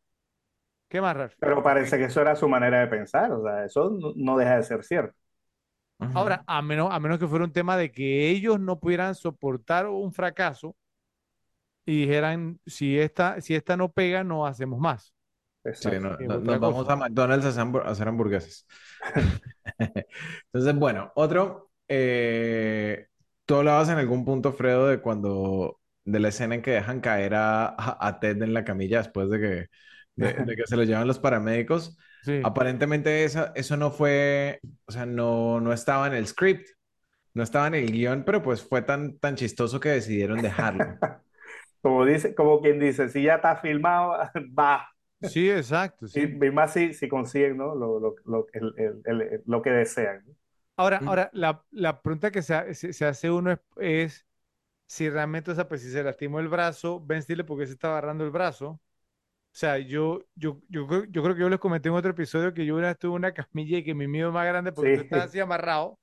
¿Qué 0.89 1.01
más, 1.01 1.17
Ralph? 1.17 1.35
Pero 1.39 1.63
parece 1.63 1.99
que 1.99 2.05
eso 2.05 2.21
era 2.21 2.37
su 2.37 2.49
manera 2.49 2.81
de 2.81 2.87
pensar. 2.89 3.33
O 3.33 3.43
sea, 3.43 3.65
eso 3.65 3.91
no, 3.91 4.13
no 4.17 4.37
deja 4.39 4.57
de 4.57 4.63
ser 4.63 4.85
cierto. 4.85 5.17
Ahora, 6.15 6.45
a 6.47 6.63
menos, 6.63 6.91
a 6.93 7.01
menos 7.01 7.19
que 7.19 7.27
fuera 7.29 7.45
un 7.45 7.53
tema 7.53 7.77
de 7.77 7.91
que 7.93 8.31
ellos 8.31 8.61
no 8.61 8.79
pudieran 8.81 9.15
soportar 9.15 9.87
un 9.89 10.13
fracaso 10.13 10.77
y 11.85 12.03
dijeran, 12.03 12.61
si 12.67 12.99
esta, 12.99 13.41
si 13.41 13.55
esta 13.55 13.77
no 13.77 13.91
pega, 13.93 14.23
no 14.25 14.47
hacemos 14.47 14.79
más. 14.81 15.15
Sí, 15.79 15.91
no- 16.01 16.17
nos 16.21 16.61
vamos 16.61 16.89
a 16.89 16.97
McDonald's 16.97 17.47
a 17.47 17.49
hacer 17.51 17.63
hambur- 17.65 17.85
a 17.87 17.91
hacer 17.91 18.09
hamburguesas. 18.09 18.67
Entonces, 20.53 20.75
bueno, 20.79 21.13
otro, 21.15 21.72
eh, 21.93 23.09
tú 23.47 23.57
hablabas 23.57 23.89
en 23.91 23.99
algún 23.99 24.25
punto, 24.25 24.53
Fredo, 24.53 24.89
de 24.89 25.01
cuando, 25.01 25.81
de 26.05 26.21
la 26.21 26.29
escena 26.29 26.55
en 26.55 26.63
que 26.63 26.73
dejan 26.73 27.01
caer 27.01 27.35
a, 27.35 27.67
a- 27.77 28.21
Ted 28.21 28.43
en 28.43 28.55
la 28.55 28.65
camilla 28.65 28.99
después 28.99 29.31
de 29.31 29.41
que, 29.41 29.67
de, 30.17 30.35
de 30.45 30.57
que 30.57 30.67
se 30.67 30.77
lo 30.77 30.85
llevan 30.85 31.07
los 31.09 31.19
paramédicos. 31.19 31.97
Sí. 32.23 32.43
Aparentemente 32.43 33.25
esa, 33.25 33.53
eso 33.55 33.77
no 33.77 33.91
fue, 33.91 34.61
o 34.87 34.93
sea, 34.93 35.07
no, 35.07 35.61
no 35.61 35.73
estaba 35.73 36.07
en 36.09 36.15
el 36.15 36.27
script, 36.27 36.69
no 37.35 37.43
estaba 37.45 37.69
en 37.69 37.75
el 37.77 37.93
guion, 37.93 38.25
pero 38.25 38.43
pues 38.43 38.63
fue 38.63 38.83
tan, 38.83 39.19
tan 39.19 39.37
chistoso 39.37 39.81
que 39.81 39.91
decidieron 39.91 40.43
dejarlo. 40.43 41.01
Como 41.83 42.05
dice, 42.07 42.35
como 42.35 42.61
quien 42.61 42.79
dice, 42.81 43.09
si 43.09 43.23
ya 43.25 43.37
está 43.37 43.57
filmado, 43.57 44.13
va. 44.59 44.89
Sí, 45.21 45.49
exacto, 45.51 46.07
Y, 46.15 46.23
sí. 46.23 46.29
y 46.47 46.51
más 46.51 46.73
si, 46.75 46.93
si 46.95 47.09
consiguen, 47.09 47.57
¿no? 47.57 47.75
Lo, 47.75 47.99
lo, 48.01 48.15
lo, 48.27 48.47
el- 48.53 48.75
el- 48.77 49.23
el- 49.23 49.43
lo 49.47 49.63
que 49.63 49.71
desean. 49.71 50.25
¿no? 50.27 50.35
Ahora, 50.83 50.99
Mm. 51.01 51.07
ahora 51.07 51.31
la, 51.33 51.65
la 51.71 52.03
pregunta 52.03 52.31
que 52.31 52.43
se, 52.43 52.75
se, 52.75 52.93
se 52.93 53.05
hace 53.07 53.31
uno 53.31 53.53
es, 53.53 53.61
es 53.77 54.27
si 54.87 55.11
realmente, 55.11 55.51
o 55.53 55.55
sea, 55.55 55.69
pues 55.69 55.83
si 55.83 55.91
se 55.93 56.03
lastimó 56.05 56.41
el 56.41 56.49
brazo, 56.49 57.01
Ben 57.05 57.23
Stiller, 57.23 57.47
¿por 57.47 57.59
qué 57.59 57.67
se 57.67 57.75
está 57.75 57.89
agarrando 57.91 58.25
el 58.25 58.31
brazo? 58.31 58.69
O 58.71 58.81
sea, 59.53 59.79
yo, 59.79 60.21
yo, 60.37 60.61
yo, 60.69 60.87
yo 61.07 61.23
creo 61.23 61.35
que 61.35 61.41
yo 61.43 61.49
les 61.51 61.59
comenté 61.61 61.89
en 61.91 61.95
otro 61.97 62.11
episodio 62.13 62.55
que 62.55 62.67
yo 62.67 62.77
una 62.77 62.89
vez 62.89 62.99
tuve 62.99 63.15
una 63.17 63.33
camilla 63.35 63.79
y 63.79 63.85
que 63.85 63.95
mi 63.95 64.09
miedo 64.09 64.33
más 64.33 64.47
grande 64.47 64.73
porque 64.73 64.91
tú 64.93 65.01
Sí. 65.01 65.03
estás 65.03 65.27
así 65.27 65.41
amarrado. 65.41 65.99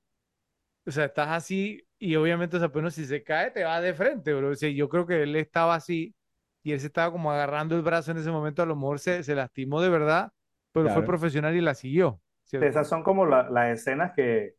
O 0.86 0.92
sea, 0.92 1.06
estás 1.06 1.30
así 1.30 1.86
y 2.00 2.16
obviamente, 2.16 2.58
o 2.58 2.60
sea, 2.60 2.72
pues 2.72 2.84
no, 2.84 2.90
si 2.92 3.06
se 3.06 3.24
cae, 3.24 3.52
te 3.52 3.64
va 3.64 3.80
de 3.82 3.94
frente, 3.94 4.34
bro. 4.34 4.50
O 4.52 4.56
sea, 4.56 4.70
yo 4.70 4.90
creo 4.90 5.06
que 5.06 5.24
él 5.24 5.36
estaba 5.36 5.76
así 5.76 6.16
y 6.64 6.72
él 6.72 6.80
se 6.80 6.88
estaba 6.88 7.12
como 7.12 7.32
agarrando 7.32 7.76
el 7.76 7.82
brazo 7.84 8.12
en 8.12 8.18
ese 8.18 8.32
momento. 8.32 8.64
A 8.64 8.66
lo 8.66 8.76
mejor 8.76 9.00
se, 9.00 9.24
se 9.24 9.36
lastimó 9.36 9.82
de 9.82 9.90
verdad, 9.90 10.32
pero 10.72 10.90
fue 10.90 11.04
Claro. 11.04 11.06
profesional 11.06 11.56
y 11.56 11.62
la 11.62 11.76
siguió. 11.76 12.22
¿cierto? 12.44 12.66
Esas 12.68 12.88
son 12.90 13.04
como 13.04 13.26
la- 13.26 13.50
las 13.50 13.80
escenas 13.80 14.14
que 14.16 14.56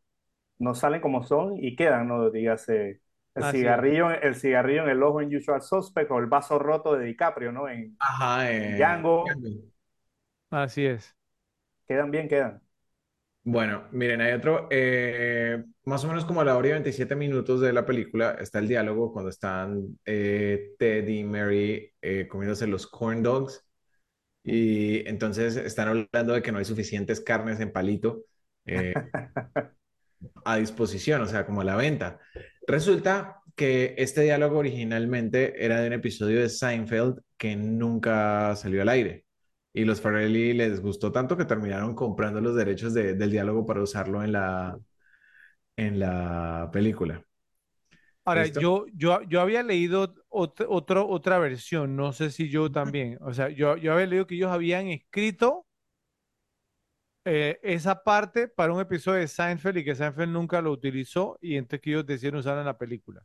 no 0.61 0.75
salen 0.75 1.01
como 1.01 1.23
son 1.23 1.55
y 1.63 1.75
quedan, 1.75 2.07
¿no? 2.07 2.29
Dígase, 2.31 3.01
el 3.35 3.43
es. 3.43 3.45
cigarrillo, 3.45 4.11
el 4.11 4.35
cigarrillo 4.35 4.83
en 4.83 4.89
el 4.89 5.03
ojo 5.03 5.21
en 5.21 5.35
Usual 5.35 5.61
Suspect 5.61 6.11
o 6.11 6.19
el 6.19 6.27
vaso 6.27 6.59
roto 6.59 6.95
de 6.97 7.05
DiCaprio, 7.07 7.51
¿no? 7.51 7.69
En 7.69 7.99
Ajá, 7.99 8.51
eh, 8.51 9.05
Django. 9.23 9.23
Django. 9.23 9.71
Así 10.49 10.85
es. 10.85 11.15
quedan 11.87 12.11
bien, 12.11 12.27
quedan. 12.27 12.61
Bueno, 13.43 13.87
miren, 13.91 14.21
hay 14.21 14.33
otro, 14.33 14.67
eh, 14.69 15.63
más 15.85 16.03
o 16.03 16.07
menos 16.07 16.25
como 16.25 16.41
a 16.41 16.45
la 16.45 16.55
hora 16.55 16.67
y 16.67 16.71
27 16.73 17.15
minutos 17.15 17.59
de 17.59 17.73
la 17.73 17.85
película 17.87 18.37
está 18.39 18.59
el 18.59 18.67
diálogo 18.67 19.11
cuando 19.11 19.31
están 19.31 19.97
eh, 20.05 20.75
Ted 20.77 21.07
y 21.07 21.23
Mary 21.23 21.91
eh, 22.01 22.27
comiéndose 22.27 22.67
los 22.67 22.85
corn 22.85 23.23
dogs 23.23 23.65
y 24.43 25.07
entonces 25.09 25.57
están 25.57 25.89
hablando 25.89 26.33
de 26.33 26.41
que 26.43 26.51
no 26.51 26.59
hay 26.59 26.65
suficientes 26.65 27.21
carnes 27.21 27.59
en 27.61 27.71
palito 27.73 28.23
eh, 28.65 28.93
a 30.45 30.57
disposición, 30.57 31.21
o 31.21 31.25
sea, 31.25 31.45
como 31.45 31.61
a 31.61 31.63
la 31.63 31.75
venta. 31.75 32.19
Resulta 32.67 33.41
que 33.55 33.95
este 33.97 34.21
diálogo 34.21 34.59
originalmente 34.59 35.63
era 35.63 35.79
de 35.81 35.87
un 35.87 35.93
episodio 35.93 36.39
de 36.41 36.49
Seinfeld 36.49 37.19
que 37.37 37.55
nunca 37.55 38.55
salió 38.55 38.81
al 38.81 38.89
aire. 38.89 39.25
Y 39.73 39.85
los 39.85 40.01
Farrelly 40.01 40.53
les 40.53 40.81
gustó 40.81 41.11
tanto 41.11 41.37
que 41.37 41.45
terminaron 41.45 41.95
comprando 41.95 42.41
los 42.41 42.55
derechos 42.55 42.93
de- 42.93 43.13
del 43.15 43.31
diálogo 43.31 43.65
para 43.65 43.81
usarlo 43.81 44.23
en 44.23 44.33
la, 44.33 44.77
en 45.75 45.99
la 45.99 46.69
película. 46.71 47.25
Ahora, 48.23 48.45
¿Listo? 48.45 48.61
yo, 48.61 48.85
yo, 48.93 49.21
yo 49.23 49.41
había 49.41 49.63
leído 49.63 50.13
ot- 50.29 50.65
otro, 50.69 51.07
otra 51.09 51.39
versión, 51.39 51.95
no 51.95 52.13
sé 52.13 52.29
si 52.31 52.49
yo 52.49 52.71
también, 52.71 53.17
o 53.21 53.33
sea, 53.33 53.49
yo, 53.49 53.77
yo 53.77 53.93
había 53.93 54.05
leído 54.05 54.27
que 54.27 54.35
ellos 54.35 54.51
habían 54.51 54.87
escrito 54.87 55.65
eh, 57.25 57.59
esa 57.63 58.03
parte 58.03 58.47
para 58.47 58.73
un 58.73 58.81
episodio 58.81 59.19
de 59.19 59.27
Seinfeld 59.27 59.77
y 59.77 59.85
que 59.85 59.95
Seinfeld 59.95 60.31
nunca 60.31 60.61
lo 60.61 60.71
utilizó 60.71 61.37
y 61.41 61.55
entonces 61.55 61.81
que 61.81 61.91
ellos 61.91 62.05
decidieron 62.05 62.39
usarlo 62.39 62.61
en 62.61 62.67
la 62.67 62.77
película. 62.77 63.23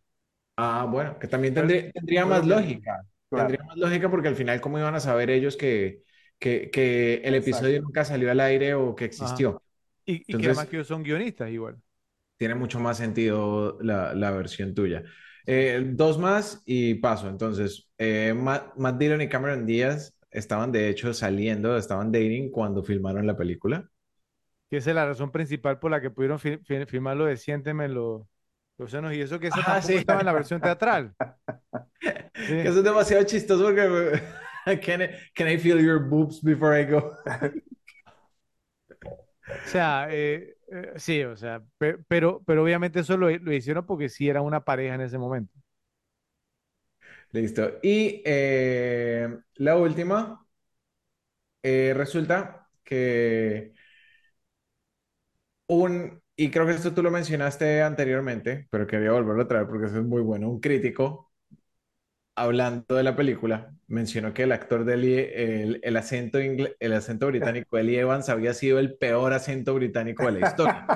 Ah, 0.57 0.87
bueno, 0.91 1.19
que 1.19 1.29
también 1.29 1.55
tendría, 1.55 2.27
más 2.27 2.47
lógica. 2.47 3.03
Claro. 3.29 3.49
Tendría 3.49 3.67
más 3.67 3.77
lógica 3.77 4.11
porque 4.11 4.29
al 4.29 4.37
final, 4.37 4.61
¿cómo 4.61 4.79
iban 4.79 4.95
a 4.95 5.01
saber 5.01 5.31
ellos 5.31 5.57
que, 5.57 6.03
que, 6.39 6.71
que 6.71 7.17
el 7.25 7.35
episodio 7.35 7.83
nunca 7.83 8.05
salió 8.05 8.31
al 8.31 8.41
aire 8.41 8.75
o 8.75 8.95
que 8.95 9.05
existió? 9.05 9.63
Y, 10.05 10.23
y 10.27 10.39
que 10.39 10.47
además 10.47 10.67
que 10.69 10.77
ellos 10.77 10.89
son 10.89 11.03
guionistas 11.03 11.51
igual. 11.51 11.77
Tiene 12.39 12.55
mucho 12.55 12.79
más 12.79 12.99
sentido 12.99 13.79
la, 13.81 14.15
la 14.15 14.31
versión 14.31 14.75
tuya. 14.75 15.03
Eh, 15.47 15.83
dos 15.93 16.19
más 16.19 16.63
y 16.65 16.95
paso. 16.95 17.29
Entonces, 17.29 17.89
eh, 17.99 18.35
Matt, 18.35 18.77
Matt 18.77 18.99
Dillon 18.99 19.21
y 19.23 19.29
Cameron 19.29 19.67
Díaz 19.67 20.16
estaban 20.39 20.73
de 20.73 20.89
hecho 20.89 21.13
saliendo, 21.15 21.77
estaban 21.77 22.13
dating 22.13 22.51
cuando 22.51 22.83
filmaron 22.83 23.27
la 23.27 23.37
película. 23.37 23.89
Que 24.71 24.79
esa 24.79 24.91
es 24.91 24.97
la 24.97 25.07
razón 25.07 25.31
principal 25.31 25.79
por 25.79 25.91
la 25.91 26.01
que 26.01 26.11
pudieron 26.11 26.39
fi- 26.41 26.59
fi- 26.59 26.87
filmar 26.87 27.17
lo 27.17 27.27
de 27.27 27.37
Siénteme 27.37 27.89
los, 27.89 28.23
los 28.79 28.91
senos 28.91 29.13
y 29.15 29.21
eso 29.21 29.39
que 29.39 29.49
eso 29.49 29.63
Ah, 29.65 29.65
tampoco 29.65 29.89
sí. 29.89 29.95
estaba 29.99 30.21
en 30.21 30.27
la 30.27 30.33
versión 30.33 30.61
teatral. 30.61 31.15
Sí. 32.35 32.55
Eso 32.63 32.79
es 32.79 32.85
demasiado 32.85 33.25
chistoso 33.25 33.65
porque 33.65 34.21
can 34.85 35.03
I, 35.03 35.09
can 35.35 35.49
I 35.49 35.59
feel 35.59 35.79
your 35.81 35.99
boobs 36.09 36.41
before 36.43 36.79
I 36.79 36.85
go? 36.85 37.13
O 39.65 39.69
sea, 39.69 40.07
eh, 40.11 40.57
eh, 40.71 40.93
sí, 40.97 41.23
o 41.25 41.37
sea, 41.37 41.63
pe- 41.79 41.99
pero, 42.09 42.43
pero 42.47 42.63
obviamente 42.63 43.01
eso 43.01 43.17
lo, 43.17 43.31
lo 43.31 43.53
hicieron 43.53 43.85
porque 43.87 44.09
sí 44.09 44.29
era 44.29 44.41
una 44.43 44.65
pareja 44.65 44.95
en 44.95 45.01
ese 45.03 45.19
momento. 45.19 45.53
Listo. 47.33 47.79
Y 47.83 48.23
eh, 48.25 49.29
la 49.57 49.77
última, 49.77 50.47
eh, 51.63 51.93
resulta 51.95 52.69
que 52.85 53.75
un, 55.67 56.23
y 56.37 56.51
creo 56.51 56.67
que 56.67 56.73
esto 56.73 56.95
tú 56.95 57.03
lo 57.03 57.11
mencionaste 57.11 57.83
anteriormente, 57.83 58.67
pero 58.71 58.87
quería 58.87 59.13
volverlo 59.13 59.43
a 59.43 59.49
traer 59.49 59.67
porque 59.67 59.87
eso 59.87 59.99
es 59.99 60.05
muy 60.05 60.23
bueno, 60.23 60.49
un 60.51 60.61
crítico 60.61 61.31
hablando 62.35 62.95
de 62.97 63.03
la 63.03 63.17
película, 63.17 63.75
mencionó 63.87 64.35
que 64.35 64.43
el 64.45 64.53
actor 64.53 64.85
de 64.85 64.97
Lee- 64.97 65.29
el, 65.35 65.81
el 65.83 65.97
acento 65.97 66.39
ingle- 66.41 66.77
el 66.81 66.93
acento 66.93 67.27
británico 67.29 67.77
de 67.77 67.85
Lee 67.85 67.97
Evans 67.99 68.29
había 68.29 68.53
sido 68.55 68.79
el 68.79 68.97
peor 68.99 69.33
acento 69.33 69.75
británico 69.75 70.27
de 70.27 70.33
la 70.33 70.41
historia. 70.41 70.91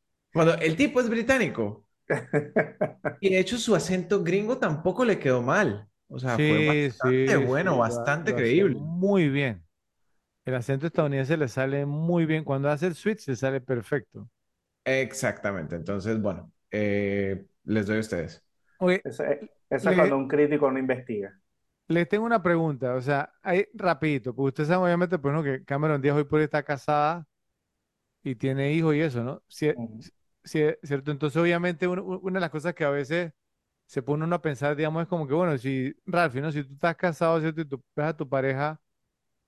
Cuando 0.32 0.54
el 0.56 0.76
tipo 0.76 1.00
es 1.00 1.08
británico 1.10 1.87
y 3.20 3.30
de 3.30 3.38
hecho 3.40 3.58
su 3.58 3.74
acento 3.74 4.22
gringo 4.24 4.58
tampoco 4.58 5.04
le 5.04 5.18
quedó 5.18 5.42
mal. 5.42 5.88
O 6.08 6.18
sea, 6.18 6.40
fue 6.40 6.58
bastante 6.60 7.36
sí, 7.36 7.36
bueno, 7.36 7.78
sí, 7.78 7.78
bastante 7.78 8.34
creíble. 8.34 8.86
muy 8.86 9.28
bien. 9.28 9.64
El 10.44 10.54
acento 10.56 10.86
estadounidense 10.88 11.36
le 11.36 11.48
sale 11.48 11.86
muy 11.86 12.26
bien. 12.26 12.44
Cuando 12.44 12.70
hace 12.70 12.86
el 12.88 12.94
switch 12.96 13.28
le 13.28 13.36
sale 13.36 13.60
perfecto. 13.60 14.30
Exactamente. 14.84 15.76
Entonces, 15.76 16.20
bueno, 16.20 16.50
eh, 16.70 17.46
les 17.64 17.86
doy 17.86 17.98
a 17.98 18.00
ustedes. 18.00 18.44
Oye, 18.78 19.04
Eso 19.04 19.24
es, 19.24 19.40
eso 19.70 19.90
es 19.90 19.96
le, 19.96 19.96
cuando 19.96 20.16
un 20.16 20.28
crítico 20.28 20.70
no 20.70 20.78
investiga. 20.78 21.40
les 21.88 22.08
tengo 22.08 22.26
una 22.26 22.42
pregunta, 22.42 22.94
o 22.94 23.00
sea, 23.00 23.32
ahí 23.42 23.66
rapidito, 23.74 24.34
porque 24.34 24.48
ustedes 24.48 24.68
saben 24.68 24.84
obviamente, 24.84 25.18
pues, 25.18 25.34
¿no? 25.34 25.42
que 25.42 25.64
Cameron 25.64 26.00
Díaz 26.02 26.16
hoy 26.16 26.24
por 26.24 26.38
hoy 26.38 26.44
está 26.44 26.62
casada 26.62 27.26
y 28.22 28.34
tiene 28.36 28.72
hijos 28.72 28.94
y 28.96 29.00
eso, 29.02 29.24
¿no? 29.24 29.42
Si- 29.48 29.72
¿cierto? 30.48 31.10
Entonces, 31.12 31.40
obviamente, 31.40 31.86
una 31.88 32.34
de 32.38 32.40
las 32.40 32.50
cosas 32.50 32.74
que 32.74 32.84
a 32.84 32.90
veces 32.90 33.32
se 33.86 34.02
pone 34.02 34.24
uno 34.24 34.36
a 34.36 34.42
pensar, 34.42 34.76
digamos, 34.76 35.02
es 35.02 35.08
como 35.08 35.26
que, 35.28 35.34
bueno, 35.34 35.58
si, 35.58 35.94
Ralphie, 36.06 36.42
¿no? 36.42 36.52
Si 36.52 36.64
tú 36.64 36.74
estás 36.74 36.96
casado, 36.96 37.40
¿cierto? 37.40 37.62
Y 37.62 37.66
tú 37.66 37.82
ves 37.96 38.06
a 38.08 38.16
tu 38.16 38.28
pareja 38.28 38.80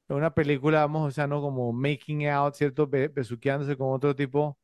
en 0.08 0.16
una 0.16 0.34
película, 0.34 0.81
vamos, 0.83 1.08
o 1.08 1.10
sea, 1.12 1.26
¿no? 1.26 1.40
Como 1.42 1.72
making 1.72 2.28
out, 2.28 2.54
¿cierto? 2.54 2.86
Be- 2.88 3.08
besuqueándose 3.08 3.76
con 3.76 3.92
otro 3.92 4.15
tipo, 4.16 4.58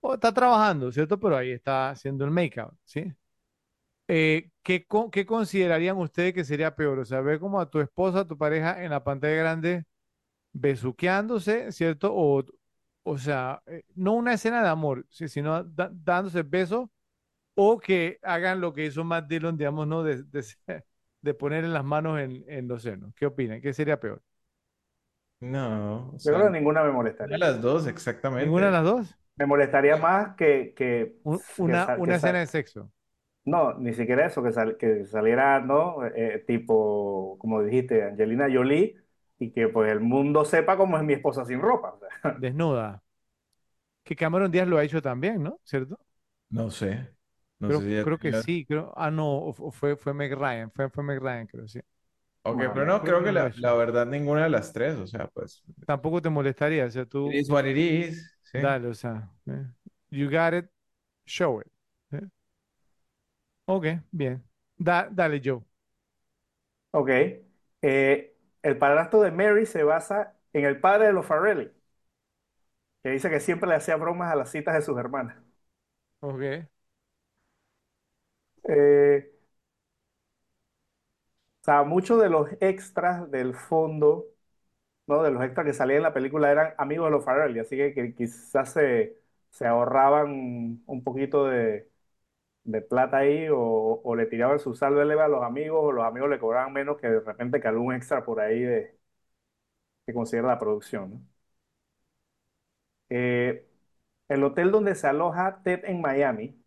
o 0.00 0.14
está 0.14 0.32
trabajando, 0.34 0.92
¿cierto? 0.92 1.18
Pero 1.20 1.36
ahí 1.36 1.52
está 1.52 1.90
haciendo 1.90 2.24
el 2.26 2.30
make 2.32 2.60
out, 2.60 2.74
¿sí? 2.84 3.04
Eh, 4.08 4.50
¿qué, 4.62 4.86
co- 4.86 5.10
qué 5.10 5.26
considerarían 5.26 5.96
ustedes 5.98 6.32
que 6.34 6.44
sería 6.44 6.76
peor? 6.76 6.98
O 7.00 7.04
sea, 7.04 7.20
ver 7.20 7.40
como 7.40 7.60
a 7.60 7.68
tu 7.70 7.80
esposa, 7.80 8.20
a 8.20 8.28
tu 8.28 8.38
pareja 8.38 8.82
en 8.84 8.90
la 8.90 9.02
pantalla 9.02 9.34
grande 9.36 9.84
besuqueándose, 10.52 11.72
¿cierto? 11.72 12.12
O, 12.14 12.44
o 13.06 13.18
sea, 13.18 13.62
eh, 13.66 13.84
no 13.94 14.14
una 14.14 14.34
escena 14.34 14.62
de 14.62 14.68
amor, 14.68 15.06
sino 15.10 15.64
da- 15.64 15.90
dándose 15.92 16.42
besos 16.42 16.88
o 17.54 17.78
que 17.80 18.18
hagan 18.22 18.60
lo 18.60 18.72
que 18.74 18.86
hizo 18.86 19.04
Matt 19.04 19.28
Dillon, 19.28 19.56
digamos, 19.58 19.86
¿no? 19.88 20.02
De, 20.04 20.24
de, 20.24 20.44
de 21.22 21.34
poner 21.34 21.64
en 21.64 21.74
las 21.74 21.84
manos 21.84 22.20
en, 22.20 22.44
en 22.48 22.68
los 22.68 22.82
senos. 22.82 23.12
¿Qué 23.16 23.26
opinan? 23.26 23.60
¿Qué 23.62 23.72
sería 23.74 24.00
peor? 24.00 24.22
No, 25.40 26.12
o 26.14 26.18
Yo 26.22 26.32
sea, 26.32 26.34
creo 26.34 26.46
que 26.46 26.58
ninguna 26.58 26.82
me 26.84 26.92
una 27.18 27.32
de 27.32 27.38
molestaría. 27.38 27.38
las 27.38 27.60
dos, 27.62 27.86
¿Ninguna 28.38 28.66
de 28.66 28.72
exactamente. 28.72 28.72
las 28.72 28.84
dos? 28.84 29.18
Me 29.36 29.46
molestaría 29.46 29.96
más 29.98 30.36
que, 30.36 30.74
que, 30.76 31.16
Un- 31.24 31.44
que, 31.64 31.78
una, 31.80 31.92
que 32.02 32.02
una 32.04 32.16
sa- 32.16 32.32
escena 32.32 32.38
de 32.40 32.46
sexo. 32.46 32.90
No, 33.44 33.74
ni 33.78 33.94
siquiera 33.94 34.26
eso, 34.26 34.42
que, 34.42 34.50
sal- 34.52 34.76
que 34.76 35.04
saliera, 35.06 35.60
¿no? 35.60 36.04
Eh, 36.06 36.42
tipo, 36.46 37.36
como 37.38 37.62
dijiste, 37.62 38.02
Angelina 38.02 38.48
Jolie, 38.52 38.96
y 39.38 39.50
que 39.52 39.68
pues 39.68 39.90
el 39.92 40.00
mundo 40.00 40.44
sepa 40.44 40.76
cómo 40.76 40.96
es 40.98 41.04
mi 41.04 41.14
esposa 41.14 41.44
sin 41.44 41.60
ropa. 41.60 41.98
desnuda. 42.36 43.02
Que 44.04 44.16
Cameron 44.16 44.50
Díaz 44.50 44.68
lo 44.68 44.78
ha 44.78 44.84
hecho 44.84 45.02
también, 45.02 45.42
¿no? 45.42 45.60
¿Cierto? 45.64 45.98
No 46.50 46.70
sé. 46.70 46.90
No 47.60 47.72
sé 47.72 47.82
Creo, 47.82 47.84
si 47.84 47.94
ya 47.94 48.00
creo 48.00 48.18
que 48.18 48.32
sí, 48.32 48.64
creo. 48.66 48.92
Ah, 48.96 49.10
no, 49.10 49.52
fue, 49.72 49.96
fue 49.96 50.14
Meg 50.14 50.32
Ryan, 50.34 50.70
fue, 50.70 50.88
fue 50.90 51.02
Meg 51.04 51.20
Ryan, 51.20 51.46
creo, 51.46 51.66
sí. 51.68 51.80
Ok, 52.42 52.58
No, 52.58 52.72
pero 52.72 52.86
no. 52.86 53.02
Creo 53.04 53.22
que 53.22 53.32
la, 53.32 53.50
la 53.56 53.74
verdad 53.74 54.06
ninguna 54.06 54.44
de 54.44 54.50
las 54.50 54.72
tres, 54.72 54.96
o 54.98 55.06
sea, 55.06 55.28
pues, 55.28 55.62
Tampoco 55.86 56.20
te 56.22 56.30
molestaría, 56.30 56.84
o 56.86 56.90
sea, 56.90 57.06
it 57.24 57.32
tú, 57.32 57.40
is 57.40 57.50
what 57.50 57.66
it 57.66 57.76
is, 57.76 58.22
¿sí? 58.42 58.58
dale, 58.58 58.88
o 58.88 58.94
sea, 58.94 59.30
eh, 59.46 59.66
you 60.10 60.28
got 60.30 60.54
it, 60.54 60.66
show 61.26 61.60
it. 61.60 61.68
¿eh? 62.12 62.28
Ok, 63.66 63.86
bien. 64.10 64.44
Da- 64.76 65.08
dale, 65.10 65.40
Joe. 65.42 65.62
Ok. 66.92 67.08
Eh, 67.82 68.35
el 68.66 68.78
padrastro 68.78 69.20
de 69.22 69.30
Mary 69.32 69.66
se 69.66 69.82
basa 69.84 70.36
en 70.52 70.64
el 70.64 70.80
padre 70.80 71.06
de 71.08 71.12
los 71.12 71.26
Farrelly, 71.26 71.70
que 73.02 73.10
dice 73.10 73.30
que 73.30 73.40
siempre 73.40 73.68
le 73.68 73.76
hacía 73.76 73.96
bromas 73.96 74.30
a 74.32 74.36
las 74.36 74.50
citas 74.50 74.74
de 74.74 74.82
sus 74.82 74.98
hermanas. 74.98 75.36
Ok. 76.20 76.68
Eh, 78.68 79.30
o 81.62 81.64
sea, 81.64 81.82
muchos 81.84 82.20
de 82.22 82.28
los 82.30 82.48
extras 82.60 83.30
del 83.30 83.54
fondo, 83.54 84.26
¿no? 85.06 85.22
De 85.22 85.30
los 85.30 85.44
extras 85.44 85.66
que 85.66 85.74
salían 85.74 85.98
en 85.98 86.04
la 86.04 86.14
película 86.14 86.50
eran 86.52 86.74
amigos 86.78 87.06
de 87.08 87.12
los 87.12 87.24
Farrelly, 87.24 87.60
así 87.60 87.76
que, 87.76 87.94
que 87.94 88.14
quizás 88.14 88.72
se, 88.72 89.18
se 89.50 89.66
ahorraban 89.66 90.82
un 90.86 91.04
poquito 91.04 91.46
de, 91.46 91.90
de 92.66 92.82
plata 92.82 93.18
ahí 93.18 93.48
o, 93.50 93.58
o 94.04 94.16
le 94.16 94.26
tiraban 94.26 94.58
su 94.58 94.74
saldo 94.74 95.04
leve 95.04 95.22
a 95.22 95.28
los 95.28 95.42
amigos 95.44 95.80
o 95.82 95.92
los 95.92 96.04
amigos 96.04 96.30
le 96.30 96.38
cobraban 96.40 96.72
menos 96.72 96.98
que 97.00 97.08
de 97.08 97.20
repente 97.20 97.60
que 97.60 97.68
algún 97.68 97.94
extra 97.94 98.24
por 98.24 98.40
ahí 98.40 98.60
de, 98.60 98.98
que 100.06 100.14
considera 100.14 100.48
la 100.48 100.58
producción, 100.58 101.10
¿no? 101.10 101.26
Eh, 103.08 103.66
el 104.28 104.44
hotel 104.44 104.70
donde 104.72 104.94
se 104.94 105.06
aloja 105.08 105.62
Ted 105.64 105.84
en 105.86 106.00
Miami 106.00 106.62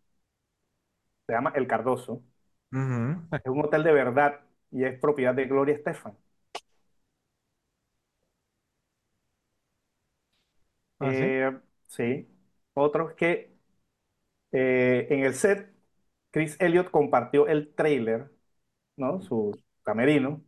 se 1.26 1.32
llama 1.32 1.52
El 1.56 1.66
Cardoso. 1.66 2.22
Ujú. 2.72 3.22
Es 3.32 3.40
un 3.46 3.64
hotel 3.64 3.82
de 3.82 3.92
verdad 3.92 4.40
y 4.70 4.84
es 4.84 4.96
propiedad 5.00 5.34
de 5.34 5.46
Gloria 5.46 5.74
Estefan. 5.74 6.16
Ah, 10.98 11.12
sí. 11.14 11.24
Eh, 11.24 11.58
sí. 11.86 12.28
Otro 12.74 13.10
es 13.10 13.16
que 13.16 13.56
eh, 14.52 15.06
en 15.10 15.24
el 15.24 15.34
set 15.34 15.72
Chris 16.30 16.56
Elliott 16.60 16.90
compartió 16.90 17.46
el 17.48 17.74
trailer, 17.74 18.30
¿no? 18.96 19.20
Su 19.22 19.52
camerino, 19.84 20.44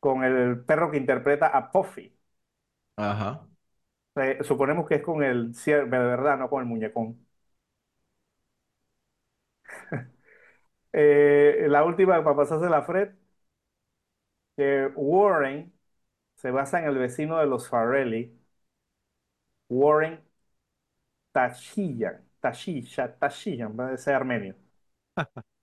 con 0.00 0.24
el 0.24 0.64
perro 0.64 0.90
que 0.90 0.96
interpreta 0.98 1.46
a 1.48 1.70
Puffy. 1.70 2.12
Ajá. 2.96 3.48
Eh, 4.16 4.38
suponemos 4.42 4.86
que 4.88 4.96
es 4.96 5.02
con 5.02 5.22
el 5.22 5.54
ciervo 5.54 5.90
de 5.96 5.98
verdad, 5.98 6.36
no 6.38 6.50
con 6.50 6.60
el 6.62 6.68
muñecón. 6.68 7.24
Eh, 10.92 11.66
la 11.68 11.84
última, 11.84 12.22
para 12.24 12.36
pasarse 12.36 12.68
la 12.70 12.82
Fred, 12.82 13.10
que 14.56 14.90
Warren 14.96 15.72
se 16.36 16.50
basa 16.50 16.80
en 16.80 16.86
el 16.88 16.98
vecino 16.98 17.38
de 17.38 17.46
los 17.46 17.68
Farrelly, 17.68 18.38
Warren 19.70 20.20
Tashiyan, 21.32 22.27
Tashisha, 22.40 23.08
Tashiyan, 23.18 23.76
va 23.78 23.90
a 23.92 23.96
ser 23.96 24.14
armenio. 24.14 24.56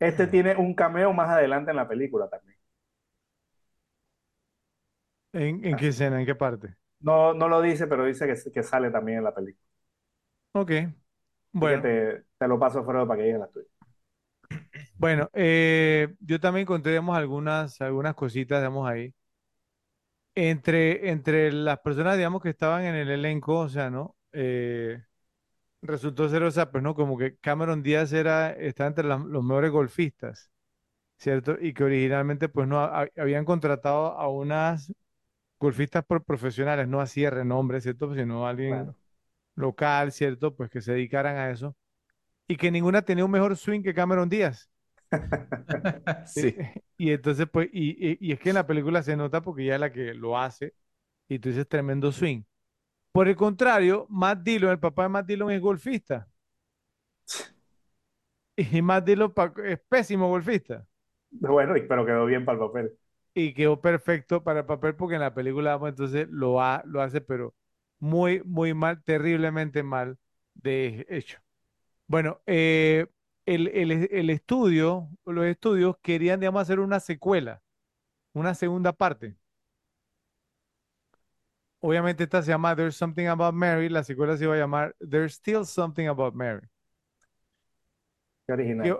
Este 0.00 0.26
tiene 0.26 0.56
un 0.56 0.74
cameo 0.74 1.12
más 1.12 1.28
adelante 1.30 1.70
en 1.70 1.76
la 1.76 1.86
película 1.88 2.28
también. 2.28 2.58
¿En, 5.32 5.64
en 5.64 5.76
qué 5.76 5.88
escena? 5.88 6.20
¿En 6.20 6.26
qué 6.26 6.34
parte? 6.34 6.76
No, 7.00 7.32
no 7.34 7.48
lo 7.48 7.60
dice, 7.62 7.86
pero 7.86 8.04
dice 8.04 8.26
que, 8.26 8.50
que 8.52 8.62
sale 8.62 8.90
también 8.90 9.18
en 9.18 9.24
la 9.24 9.34
película. 9.34 9.64
Ok. 10.52 10.70
Así 11.56 11.68
que 11.68 11.76
Bueno, 11.76 11.78
te, 11.78 12.24
te 12.38 12.48
lo 12.48 12.58
paso, 12.58 12.84
Fredo, 12.84 13.06
para 13.06 13.18
que 13.20 13.24
digas 13.26 13.40
la 13.40 13.48
tuya. 13.48 13.66
bueno, 14.96 15.30
eh, 15.34 16.08
yo 16.20 16.40
también 16.40 16.62
encontré, 16.62 16.92
digamos, 16.92 17.16
algunas, 17.16 17.80
algunas 17.80 18.14
cositas, 18.14 18.60
digamos, 18.60 18.88
ahí. 18.88 19.14
Entre, 20.34 21.10
entre 21.10 21.50
las 21.52 21.80
personas, 21.80 22.16
digamos, 22.16 22.40
que 22.42 22.50
estaban 22.50 22.84
en 22.84 22.94
el 22.94 23.10
elenco, 23.10 23.58
o 23.60 23.68
sea, 23.68 23.90
¿no? 23.90 24.16
Eh, 24.32 25.02
resultó 25.82 26.28
ser, 26.28 26.42
pues, 26.70 26.82
¿no? 26.82 26.94
Como 26.94 27.16
que 27.18 27.36
Cameron 27.38 27.82
Díaz 27.82 28.12
era, 28.12 28.50
estaba 28.52 28.88
entre 28.88 29.04
los 29.06 29.44
mejores 29.44 29.70
golfistas, 29.70 30.50
¿cierto? 31.18 31.56
Y 31.60 31.74
que 31.74 31.84
originalmente, 31.84 32.48
pues, 32.48 32.68
no, 32.68 32.80
ha- 32.80 33.08
habían 33.16 33.44
contratado 33.46 34.12
a 34.18 34.28
unas 34.30 34.92
golfistas 35.60 36.04
pro- 36.06 36.22
profesionales, 36.24 36.88
no 36.88 37.00
así 37.02 37.22
de 37.22 37.30
renombre, 37.30 37.80
¿cierto? 37.82 38.14
Sino 38.14 38.46
alguien 38.48 38.90
Claro. 38.90 38.96
local, 39.56 40.12
¿cierto? 40.12 40.54
Pues 40.56 40.70
que 40.70 40.80
se 40.82 40.92
dedicaran 40.94 41.36
a 41.36 41.50
eso. 41.50 41.76
Y 42.48 42.56
que 42.56 42.70
ninguna 42.70 43.02
tenía 43.02 43.24
un 43.26 43.30
mejor 43.32 43.56
swing 43.56 43.82
que 43.82 43.94
Cameron 43.94 44.28
Díaz. 44.28 44.70
¿sí? 46.24 46.58
Y 46.96 47.12
entonces, 47.12 47.46
pues, 47.52 47.68
y, 47.72 47.90
y- 48.12 48.18
y 48.20 48.32
es 48.32 48.40
que 48.40 48.50
en 48.50 48.56
la 48.56 48.66
película 48.66 49.02
se 49.02 49.16
nota 49.16 49.42
porque 49.42 49.62
ella 49.64 49.74
es 49.74 49.80
la 49.80 49.92
que 49.92 50.14
lo 50.14 50.38
hace 50.38 50.74
y 51.28 51.38
tú 51.38 51.50
dices 51.50 51.68
tremendo 51.68 52.12
swing. 52.12 52.44
Por 53.12 53.28
el 53.28 53.36
contrario, 53.36 54.06
Matt 54.08 54.42
Dillon, 54.42 54.70
el 54.72 54.78
papá 54.80 55.02
de 55.02 55.08
Matt 55.10 55.26
Dillon 55.26 55.50
es 55.50 55.60
golfista. 55.60 56.26
Y 58.56 58.82
Matt 58.82 59.04
Dillon 59.06 59.32
es 59.64 59.78
pésimo 59.88 60.28
golfista. 60.28 60.86
Bueno, 61.30 61.74
pero 61.88 62.04
quedó 62.06 62.26
bien 62.26 62.44
para 62.44 62.58
el 62.58 62.66
papel. 62.66 62.98
Y 63.34 63.54
quedó 63.54 63.80
perfecto 63.80 64.42
para 64.42 64.60
el 64.60 64.66
papel 64.66 64.96
porque 64.96 65.14
en 65.14 65.20
la 65.20 65.34
película, 65.34 65.72
vamos, 65.76 65.90
entonces 65.90 66.26
lo, 66.30 66.60
ha- 66.60 66.82
lo 66.86 67.00
hace, 67.02 67.20
pero 67.20 67.54
muy, 68.00 68.42
muy 68.44 68.74
mal, 68.74 69.02
terriblemente 69.04 69.82
mal 69.82 70.18
de 70.54 71.06
hecho. 71.08 71.38
Bueno, 72.08 72.42
eh, 72.46 73.06
el, 73.46 73.68
el, 73.68 73.92
el 74.12 74.30
estudio, 74.30 75.10
los 75.26 75.46
estudios 75.46 75.96
querían, 76.02 76.40
digamos, 76.40 76.62
hacer 76.62 76.80
una 76.80 77.00
secuela, 77.00 77.62
una 78.34 78.54
segunda 78.54 78.92
parte. 78.94 79.37
Obviamente 81.80 82.24
esta 82.24 82.42
se 82.42 82.50
llama 82.50 82.74
There's 82.76 82.96
Something 82.96 83.26
About 83.26 83.54
Mary, 83.54 83.88
la 83.88 84.02
secuela 84.04 84.36
se 84.36 84.44
iba 84.44 84.54
a 84.54 84.58
llamar 84.58 84.96
There's 84.98 85.34
Still 85.34 85.64
Something 85.64 86.06
About 86.08 86.34
Mary. 86.34 86.66
Qué 88.46 88.52
¿Qué, 88.80 88.94
original. 88.94 88.98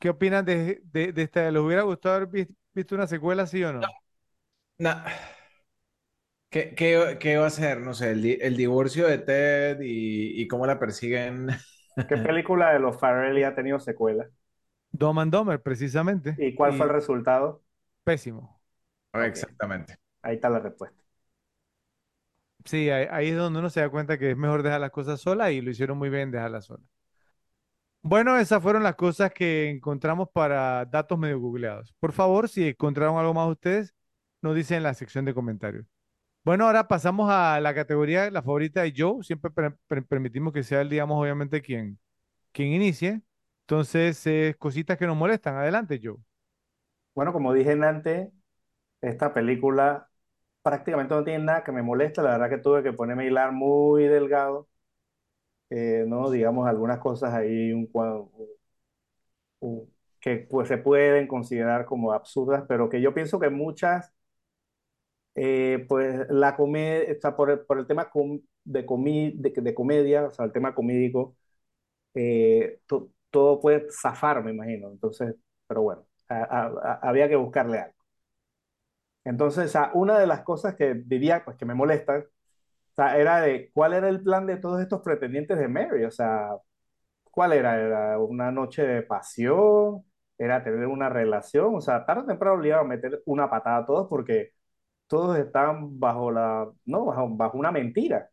qué 0.00 0.10
opinan 0.10 0.44
de, 0.44 0.82
de, 0.84 1.12
de 1.12 1.22
esta? 1.24 1.50
¿Les 1.50 1.62
hubiera 1.62 1.82
gustado 1.82 2.16
haber 2.16 2.28
vis- 2.28 2.48
visto 2.74 2.94
una 2.94 3.08
secuela, 3.08 3.46
sí 3.46 3.62
o 3.64 3.72
no? 3.72 3.98
Na- 4.78 5.04
¿Qué, 6.50 6.74
qué, 6.74 7.18
qué 7.20 7.36
va 7.36 7.46
a 7.46 7.50
ser? 7.50 7.80
No 7.80 7.92
sé, 7.94 8.12
el, 8.12 8.22
di- 8.22 8.38
el 8.40 8.56
divorcio 8.56 9.06
de 9.06 9.18
Ted 9.18 9.80
y, 9.82 10.40
y 10.42 10.48
cómo 10.48 10.66
la 10.66 10.78
persiguen. 10.78 11.48
¿Qué 12.08 12.16
película 12.18 12.72
de 12.72 12.80
los 12.80 12.98
Farrelly 12.98 13.44
ha 13.44 13.54
tenido 13.54 13.78
secuela? 13.80 14.28
Dumb 14.92 15.18
and 15.18 15.32
Dumber, 15.32 15.58
precisamente. 15.58 16.38
¿Y 16.38 16.54
cuál 16.54 16.72
fue 16.74 16.86
el 16.86 16.92
resultado? 16.92 17.62
pésimo. 18.04 18.58
Exactamente. 19.12 19.98
ahí 20.22 20.36
está 20.36 20.48
la 20.50 20.60
respuesta. 20.60 21.02
Sí, 22.64 22.90
ahí, 22.90 23.28
es 23.30 23.36
donde 23.36 23.58
uno 23.60 23.70
se 23.70 23.80
da 23.80 23.88
cuenta 23.90 24.18
que 24.18 24.30
es 24.32 24.36
mejor 24.36 24.62
dejar 24.62 24.80
las 24.80 24.90
cosas 24.90 25.20
solas 25.20 25.52
y 25.52 25.60
lo 25.60 25.70
hicieron 25.70 25.98
muy 25.98 26.10
bien 26.10 26.30
dejarlas 26.30 26.66
solas. 26.66 26.86
Bueno, 28.02 28.38
esas 28.38 28.62
fueron 28.62 28.82
las 28.82 28.94
cosas 28.94 29.32
que 29.32 29.68
encontramos 29.70 30.28
para 30.32 30.84
datos 30.86 31.18
medio 31.18 31.40
googleados. 31.40 31.92
Por 32.00 32.12
favor, 32.12 32.48
si 32.48 32.68
encontraron 32.68 33.18
algo 33.18 33.34
más 33.34 33.48
ustedes, 33.48 33.94
nos 34.40 34.54
dicen 34.54 34.78
en 34.78 34.82
la 34.84 34.94
sección 34.94 35.24
de 35.24 35.34
comentarios. 35.34 35.84
Bueno, 36.44 36.66
ahora 36.66 36.88
pasamos 36.88 37.30
a 37.30 37.60
la 37.60 37.74
categoría, 37.74 38.30
la 38.30 38.42
favorita 38.42 38.82
de 38.82 38.94
Joe. 38.96 39.22
Siempre 39.24 39.50
per- 39.50 39.76
per- 39.88 40.06
permitimos 40.06 40.52
que 40.52 40.62
sea 40.64 40.82
él, 40.82 40.90
digamos, 40.90 41.20
obviamente, 41.22 41.62
quien, 41.62 41.98
quien 42.52 42.70
inicie. 42.72 43.22
Entonces, 43.62 44.26
cositas 44.58 44.98
que 44.98 45.06
nos 45.06 45.16
molestan. 45.16 45.56
Adelante, 45.56 46.00
Joe. 46.02 46.16
Bueno, 47.14 47.32
como 47.32 47.52
dije 47.52 47.72
antes, 47.72 48.30
esta 49.00 49.34
película 49.34 50.07
prácticamente 50.62 51.14
no 51.14 51.24
tiene 51.24 51.44
nada 51.44 51.64
que 51.64 51.72
me 51.72 51.82
moleste. 51.82 52.22
La 52.22 52.32
verdad 52.32 52.50
que 52.50 52.58
tuve 52.58 52.82
que 52.82 52.92
ponerme 52.92 53.24
a 53.24 53.26
hilar 53.26 53.52
muy 53.52 54.04
delgado. 54.04 54.68
eh, 55.70 56.04
¿no? 56.06 56.30
Digamos, 56.30 56.68
algunas 56.68 56.98
cosas 56.98 57.34
ahí 57.34 57.72
un, 57.72 57.88
un- 59.60 59.92
que 60.20 60.36
pues, 60.50 60.68
se 60.68 60.78
pueden 60.78 61.26
considerar 61.28 61.84
como 61.86 62.12
absurdas, 62.12 62.64
pero 62.68 62.88
que 62.88 63.00
yo 63.00 63.14
pienso 63.14 63.38
que 63.38 63.50
muchas, 63.50 64.12
eh, 65.34 65.84
pues 65.88 66.26
la 66.30 66.56
comedia, 66.56 67.16
por 67.36 67.50
el, 67.50 67.60
por 67.60 67.78
el 67.78 67.86
tema 67.86 68.10
com- 68.10 68.40
de, 68.64 68.84
comi- 68.86 69.32
comedia, 69.74 70.24
o 70.26 70.30
sea, 70.30 70.44
el 70.46 70.52
tema 70.52 70.74
comídico, 70.74 71.36
eh, 72.14 72.80
to- 72.86 73.12
todo 73.30 73.60
puede 73.60 73.88
zafar, 73.92 74.44
me 74.44 74.52
imagino. 74.52 74.90
Entonces, 74.90 75.36
pero 75.68 75.82
bueno, 75.82 76.06
había 77.02 77.28
que 77.30 77.36
buscarle 77.36 77.80
algo. 77.80 77.97
Entonces, 79.28 79.74
una 79.94 80.18
de 80.18 80.26
las 80.26 80.42
cosas 80.42 80.74
que 80.74 80.94
diría, 80.94 81.44
pues 81.44 81.56
que 81.58 81.66
me 81.66 81.74
molestan, 81.74 82.24
era 82.96 83.40
de 83.42 83.70
cuál 83.74 83.94
era 83.94 84.08
el 84.08 84.22
plan 84.22 84.46
de 84.46 84.56
todos 84.56 84.80
estos 84.80 85.02
pretendientes 85.02 85.58
de 85.58 85.68
Mary, 85.68 86.04
o 86.04 86.10
sea, 86.10 86.50
¿cuál 87.30 87.52
era? 87.54 87.76
¿Era 87.80 88.18
una 88.18 88.50
noche 88.52 88.86
de 88.86 89.02
pasión? 89.02 90.04
¿Era 90.38 90.64
tener 90.64 90.86
una 90.88 91.08
relación? 91.10 91.76
O 91.76 91.80
sea, 91.80 92.06
tarde 92.06 92.22
o 92.22 92.26
temprano 92.26 92.58
le 92.60 92.68
iban 92.68 92.80
a 92.80 92.84
meter 92.84 93.22
una 93.26 93.50
patada 93.50 93.78
a 93.78 93.86
todos 93.86 94.08
porque 94.08 94.52
todos 95.08 95.38
están 95.38 95.98
bajo 96.00 96.30
la, 96.32 96.70
no, 96.86 97.06
bajo, 97.06 97.28
bajo 97.36 97.58
una 97.58 97.72
mentira. 97.72 98.30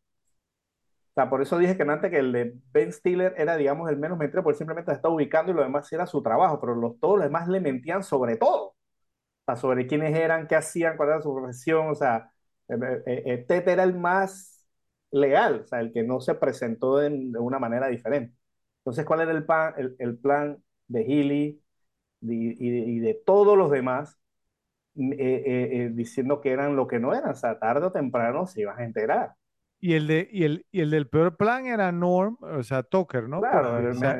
O 1.11 1.13
sea, 1.15 1.29
por 1.29 1.41
eso 1.41 1.57
dije 1.57 1.77
que 1.77 1.83
antes 1.83 2.11
que 2.11 2.19
el 2.19 2.31
de 2.33 2.53
Ben 2.73 2.91
Stiller 2.91 3.33
era, 3.37 3.55
digamos, 3.57 3.89
el 3.89 3.97
menos 3.97 4.17
mentira, 4.17 4.43
porque 4.43 4.57
simplemente 4.57 4.91
se 4.91 4.97
está 4.97 5.09
ubicando 5.09 5.51
y 5.51 5.55
lo 5.55 5.63
demás 5.63 5.91
era 5.93 6.05
su 6.05 6.21
trabajo, 6.21 6.59
pero 6.59 6.75
los, 6.75 6.99
todos 6.99 7.17
los 7.17 7.25
demás 7.25 7.47
le 7.47 7.61
mentían 7.61 8.03
sobre 8.03 8.35
todo. 8.37 8.74
Sea, 9.45 9.55
sobre 9.55 9.87
quiénes 9.87 10.15
eran, 10.17 10.47
qué 10.47 10.55
hacían, 10.55 10.97
cuál 10.97 11.09
era 11.09 11.21
su 11.21 11.33
profesión. 11.35 11.89
O 11.89 11.95
sea, 11.95 12.31
eh, 12.69 12.75
eh, 13.05 13.23
eh, 13.25 13.37
Ted 13.47 13.67
era 13.67 13.83
el 13.83 13.95
más 13.95 14.65
legal, 15.11 15.61
o 15.63 15.67
sea, 15.67 15.79
el 15.81 15.93
que 15.93 16.03
no 16.03 16.19
se 16.21 16.35
presentó 16.35 16.97
de, 16.97 17.09
de 17.11 17.39
una 17.39 17.59
manera 17.59 17.87
diferente. 17.87 18.35
Entonces, 18.79 19.05
¿cuál 19.05 19.21
era 19.21 19.31
el, 19.31 19.45
plan, 19.45 19.73
el, 19.77 19.95
el 19.99 20.17
plan 20.17 20.63
de 20.87 21.03
Healy 21.05 21.61
y, 22.21 22.49
y- 22.67 22.97
y 22.97 22.99
de 22.99 23.15
todos 23.25 23.57
los 23.57 23.71
demás 23.71 24.19
mm, 24.95 25.13
eh, 25.13 25.17
eh, 25.19 25.85
eh, 25.85 25.91
diciendo 25.93 26.41
que 26.41 26.51
eran 26.51 26.75
lo 26.75 26.87
que 26.87 26.99
no 26.99 27.13
eran? 27.13 27.31
O 27.31 27.35
sea, 27.35 27.59
tarde 27.59 27.87
o 27.87 27.91
temprano 27.91 28.47
se 28.47 28.61
iban 28.61 28.79
a 28.79 28.85
enterar. 28.85 29.35
Y 29.79 29.93
el, 29.93 30.07
de, 30.07 30.27
y, 30.31 30.43
el, 30.45 30.65
y 30.71 30.81
el 30.81 30.89
del 30.89 31.07
peor 31.09 31.37
plan 31.37 31.65
era 31.67 31.91
Norm, 31.91 32.37
o 32.41 32.63
sea, 32.63 32.81
Tucker, 32.83 33.29
¿no? 33.29 33.39
Claro, 33.39 33.77
el 33.79 33.87
o 33.89 33.93
sea, 33.93 34.17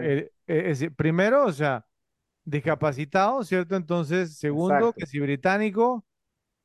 primero, 0.96 1.46
o 1.46 1.52
sea, 1.52 1.85
discapacitado, 2.45 3.44
¿cierto? 3.44 3.76
Entonces, 3.76 4.38
segundo, 4.38 4.94
exacto. 4.94 4.95
que 4.95 5.06
si 5.08 5.19
británico, 5.19 6.06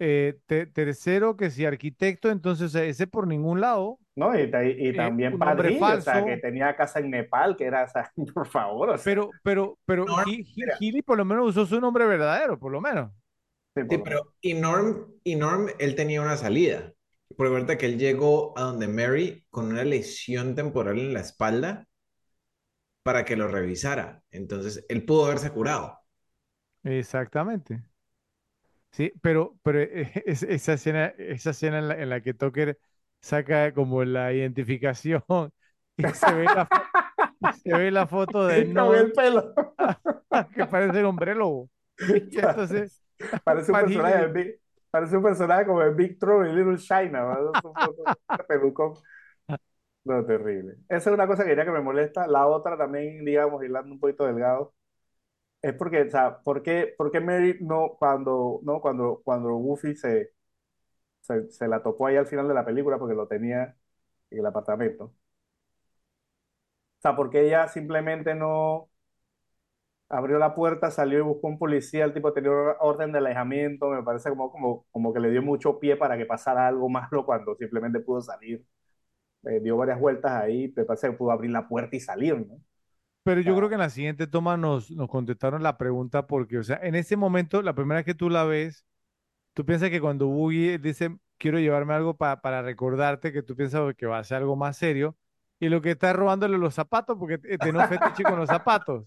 eh, 0.00 0.38
te- 0.46 0.66
tercero, 0.66 1.36
que 1.36 1.50
si 1.50 1.66
arquitecto, 1.66 2.30
entonces, 2.30 2.72
sea, 2.72 2.84
ese 2.84 3.06
por 3.08 3.26
ningún 3.28 3.60
lado, 3.60 4.00
¿no? 4.16 4.38
Y, 4.38 4.50
ta- 4.50 4.64
y 4.64 4.94
eh, 4.94 4.94
también 4.94 5.38
hombre 5.40 5.72
Padre, 5.72 5.92
o 5.92 6.00
sea, 6.00 6.24
que 6.24 6.36
tenía 6.38 6.76
casa 6.76 6.98
en 7.00 7.10
Nepal, 7.10 7.56
que 7.56 7.64
era, 7.64 7.84
o 7.84 7.88
sea, 7.88 8.12
por 8.34 8.46
favor, 8.48 8.90
o 8.90 8.98
sea, 8.98 9.14
pero, 9.14 9.36
pero, 9.42 9.78
pero 9.84 10.12
He- 10.24 10.48
mira, 10.56 10.78
Healy 10.78 11.02
por 11.02 11.18
lo 11.18 11.24
menos 11.24 11.48
usó 11.50 11.66
su 11.66 11.80
nombre 11.80 12.06
verdadero, 12.06 12.58
por 12.58 12.72
lo 12.72 12.80
menos. 12.80 13.12
sí, 13.74 13.84
por 13.84 13.98
Sí, 13.98 13.98
pero 13.98 14.34
y 14.40 14.54
Norm, 14.54 15.06
y 15.24 15.36
Norm, 15.36 15.68
él 15.78 15.96
tenía 15.96 16.22
una 16.22 16.36
salida. 16.36 16.92
Porque 17.36 17.52
ahorita 17.54 17.78
que 17.78 17.86
él 17.86 17.98
llegó 17.98 18.56
a 18.58 18.62
donde 18.62 18.88
Mary 18.88 19.46
con 19.50 19.66
una 19.66 19.84
lesión 19.84 20.54
temporal 20.54 20.98
en 20.98 21.14
la 21.14 21.20
espalda 21.20 21.88
para 23.02 23.24
que 23.24 23.36
lo 23.36 23.48
revisara. 23.48 24.22
Entonces, 24.30 24.84
él 24.88 25.04
pudo 25.04 25.26
haberse 25.26 25.50
curado. 25.52 25.98
Exactamente. 26.84 27.82
Sí, 28.92 29.12
pero, 29.22 29.58
pero 29.62 29.80
es- 30.26 30.42
esa 30.42 30.72
escena, 30.74 31.06
esa 31.18 31.50
escena 31.50 31.78
en 31.78 31.88
la, 31.88 32.02
en 32.02 32.10
la 32.10 32.20
que 32.22 32.34
Tucker 32.34 32.78
saca 33.20 33.72
como 33.74 34.04
la 34.04 34.32
identificación 34.32 35.22
y 35.96 36.12
se 36.14 36.32
ve 36.32 36.48
la, 36.48 36.70
se 37.50 37.74
ve 37.74 37.90
la 37.90 38.06
foto 38.06 38.46
de 38.46 38.64
Con 38.74 38.94
Norm 38.94 38.96
el 38.96 39.12
pelo. 39.12 39.54
que 40.54 40.66
parece 40.66 41.00
el 41.00 41.06
hombre 41.06 41.34
lobo. 41.34 41.70
Y 42.30 42.40
entonces, 42.40 43.02
Parece 43.44 43.72
un 43.72 43.80
personaje 43.80 44.18
de 44.18 44.28
Big, 44.28 44.60
parece 44.90 45.16
un 45.16 45.22
personaje 45.22 45.66
como 45.66 45.80
de 45.80 45.90
Big 45.94 46.18
Trouble 46.18 46.50
y 46.50 46.54
Little 46.54 46.78
China, 46.78 47.26
ese 48.28 48.44
pelucón. 48.44 48.94
No, 50.04 50.24
terrible. 50.24 50.76
Esa 50.88 51.10
es 51.10 51.14
una 51.14 51.26
cosa 51.26 51.42
que 51.44 51.50
diría 51.50 51.64
que 51.64 51.70
me 51.70 51.80
molesta. 51.82 52.26
La 52.26 52.46
otra 52.46 52.76
también, 52.78 53.24
digamos, 53.24 53.62
hilando 53.62 53.92
un 53.92 54.00
poquito 54.00 54.24
delgado, 54.26 54.74
es 55.62 55.74
porque, 55.74 56.02
o 56.02 56.10
sea, 56.10 56.40
¿por 56.42 56.62
qué, 56.62 56.94
por 56.98 57.12
qué 57.12 57.20
Mary 57.20 57.58
no, 57.60 57.96
cuando, 57.98 58.60
no, 58.64 58.80
cuando, 58.80 59.22
cuando 59.24 59.50
Goofy 59.54 59.96
se, 59.96 60.32
se, 61.22 61.50
se 61.50 61.68
la 61.68 61.82
topó 61.82 62.06
ahí 62.08 62.16
al 62.16 62.26
final 62.28 62.48
de 62.48 62.54
la 62.54 62.64
película 62.66 62.98
porque 62.98 63.14
lo 63.16 63.28
tenía 63.28 63.76
en 64.30 64.38
el 64.40 64.46
apartamento? 64.46 65.04
O 65.06 65.14
sea, 67.02 67.16
¿por 67.16 67.30
qué 67.30 67.46
ella 67.46 67.66
simplemente 67.68 68.34
no 68.34 68.90
abrió 70.10 70.38
la 70.38 70.54
puerta, 70.54 70.90
salió 70.90 71.18
y 71.18 71.22
buscó 71.22 71.46
un 71.48 71.58
policía, 71.58 72.04
el 72.04 72.12
tipo 72.14 72.32
tenía 72.34 72.50
orden 72.80 73.12
de 73.12 73.18
alejamiento, 73.18 73.88
me 73.90 74.02
parece 74.02 74.28
como, 74.30 74.50
como, 74.52 74.86
como 74.90 75.12
que 75.14 75.20
le 75.20 75.30
dio 75.30 75.42
mucho 75.42 75.78
pie 75.78 75.96
para 75.96 76.16
que 76.18 76.26
pasara 76.26 76.66
algo 76.68 76.88
malo 76.90 77.24
cuando 77.24 77.54
simplemente 77.56 78.00
pudo 78.00 78.20
salir. 78.20 78.64
Eh, 79.44 79.60
dio 79.60 79.76
varias 79.76 80.00
vueltas 80.00 80.32
ahí, 80.32 80.72
me 80.76 80.84
parece 80.84 81.08
que 81.10 81.16
pudo 81.16 81.30
abrir 81.32 81.50
la 81.50 81.68
puerta 81.68 81.96
y 81.96 82.00
salir, 82.00 82.36
¿no? 82.46 82.60
Pero 83.22 83.40
yo 83.42 83.54
sea, 83.54 83.56
creo 83.56 83.68
que 83.68 83.74
en 83.74 83.80
la 83.80 83.90
siguiente 83.90 84.26
toma 84.26 84.56
nos, 84.56 84.90
nos 84.90 85.08
contestaron 85.08 85.62
la 85.62 85.76
pregunta 85.78 86.26
porque, 86.26 86.58
o 86.58 86.62
sea, 86.64 86.80
en 86.82 86.94
ese 86.94 87.16
momento, 87.16 87.60
la 87.62 87.74
primera 87.74 87.98
vez 87.98 88.06
que 88.06 88.14
tú 88.14 88.30
la 88.30 88.44
ves, 88.44 88.86
tú 89.54 89.66
piensas 89.66 89.90
que 89.90 90.00
cuando 90.00 90.28
Boogie 90.28 90.78
dice, 90.78 91.16
quiero 91.38 91.58
llevarme 91.60 91.94
algo 91.94 92.16
pa- 92.16 92.40
para 92.42 92.62
recordarte, 92.62 93.32
que 93.32 93.42
tú 93.42 93.56
piensas 93.56 93.94
que 93.96 94.06
va 94.06 94.18
a 94.18 94.24
ser 94.24 94.38
algo 94.38 94.56
más 94.56 94.76
serio, 94.78 95.16
y 95.60 95.68
lo 95.70 95.82
que 95.82 95.92
está 95.92 96.10
es 96.10 96.16
robándole 96.16 96.58
los 96.58 96.74
zapatos 96.74 97.18
porque 97.18 97.38
te- 97.38 97.58
tenía 97.58 97.80
un 97.80 97.86
fetiche 97.86 98.26
con 98.26 98.38
los 98.38 98.50
zapatos. 98.50 99.06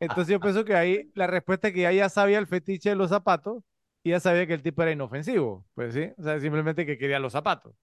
Entonces 0.00 0.32
yo 0.32 0.40
pienso 0.42 0.64
que 0.64 0.76
ahí 0.76 1.10
la 1.14 1.26
respuesta 1.28 1.68
es 1.68 1.74
que 1.74 1.80
ella 1.80 1.92
ya 1.92 2.08
sabía 2.10 2.38
el 2.38 2.46
fetiche 2.48 2.90
de 2.90 2.96
los 2.96 3.10
zapatos 3.10 3.62
y 4.04 4.10
ya 4.10 4.20
sabía 4.20 4.46
que 4.46 4.54
el 4.54 4.62
tipo 4.62 4.82
era 4.82 4.92
inofensivo, 4.92 5.66
pues 5.74 5.94
sí, 5.94 6.10
o 6.18 6.22
sea, 6.24 6.40
simplemente 6.40 6.86
que 6.86 6.98
quería 6.98 7.18
los 7.20 7.32
zapatos. 7.32 7.74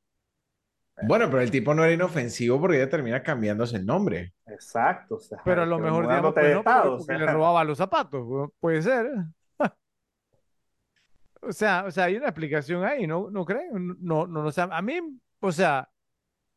Bueno, 1.08 1.30
pero 1.30 1.42
el 1.42 1.52
tipo 1.52 1.74
no 1.74 1.84
era 1.84 1.94
inofensivo 1.94 2.60
porque 2.60 2.78
ella 2.78 2.90
termina 2.90 3.24
cambiándose 3.24 3.78
el 3.78 3.86
nombre. 3.86 4.34
exacto, 4.48 5.16
o 5.16 5.20
sea, 5.20 5.40
Pero 5.44 5.64
a 5.64 5.66
lo 5.66 5.80
mejor, 5.80 6.04
digamos, 6.08 6.34
pues 6.34 6.58
porque, 6.64 7.14
o 7.14 7.18
le 7.18 7.26
sea, 7.26 7.34
robaba 7.34 7.64
los 7.64 7.78
zapatos, 7.78 8.22
pu- 8.24 8.54
puede 8.60 8.82
ser. 8.82 9.10
O 11.42 11.52
sea, 11.54 11.86
o 11.88 11.92
sea, 11.92 12.06
hay 12.06 12.16
una 12.18 12.28
explicación 12.28 12.84
ahí, 12.84 13.08
¿no? 13.08 13.32
¿No 13.32 13.46
creen? 13.46 13.72
No, 14.00 14.28
no, 14.28 14.44
no, 14.44 14.52
sé. 14.52 14.62
A 14.62 14.82
mí, 14.82 15.00
o 15.40 15.52
sea, 15.52 15.90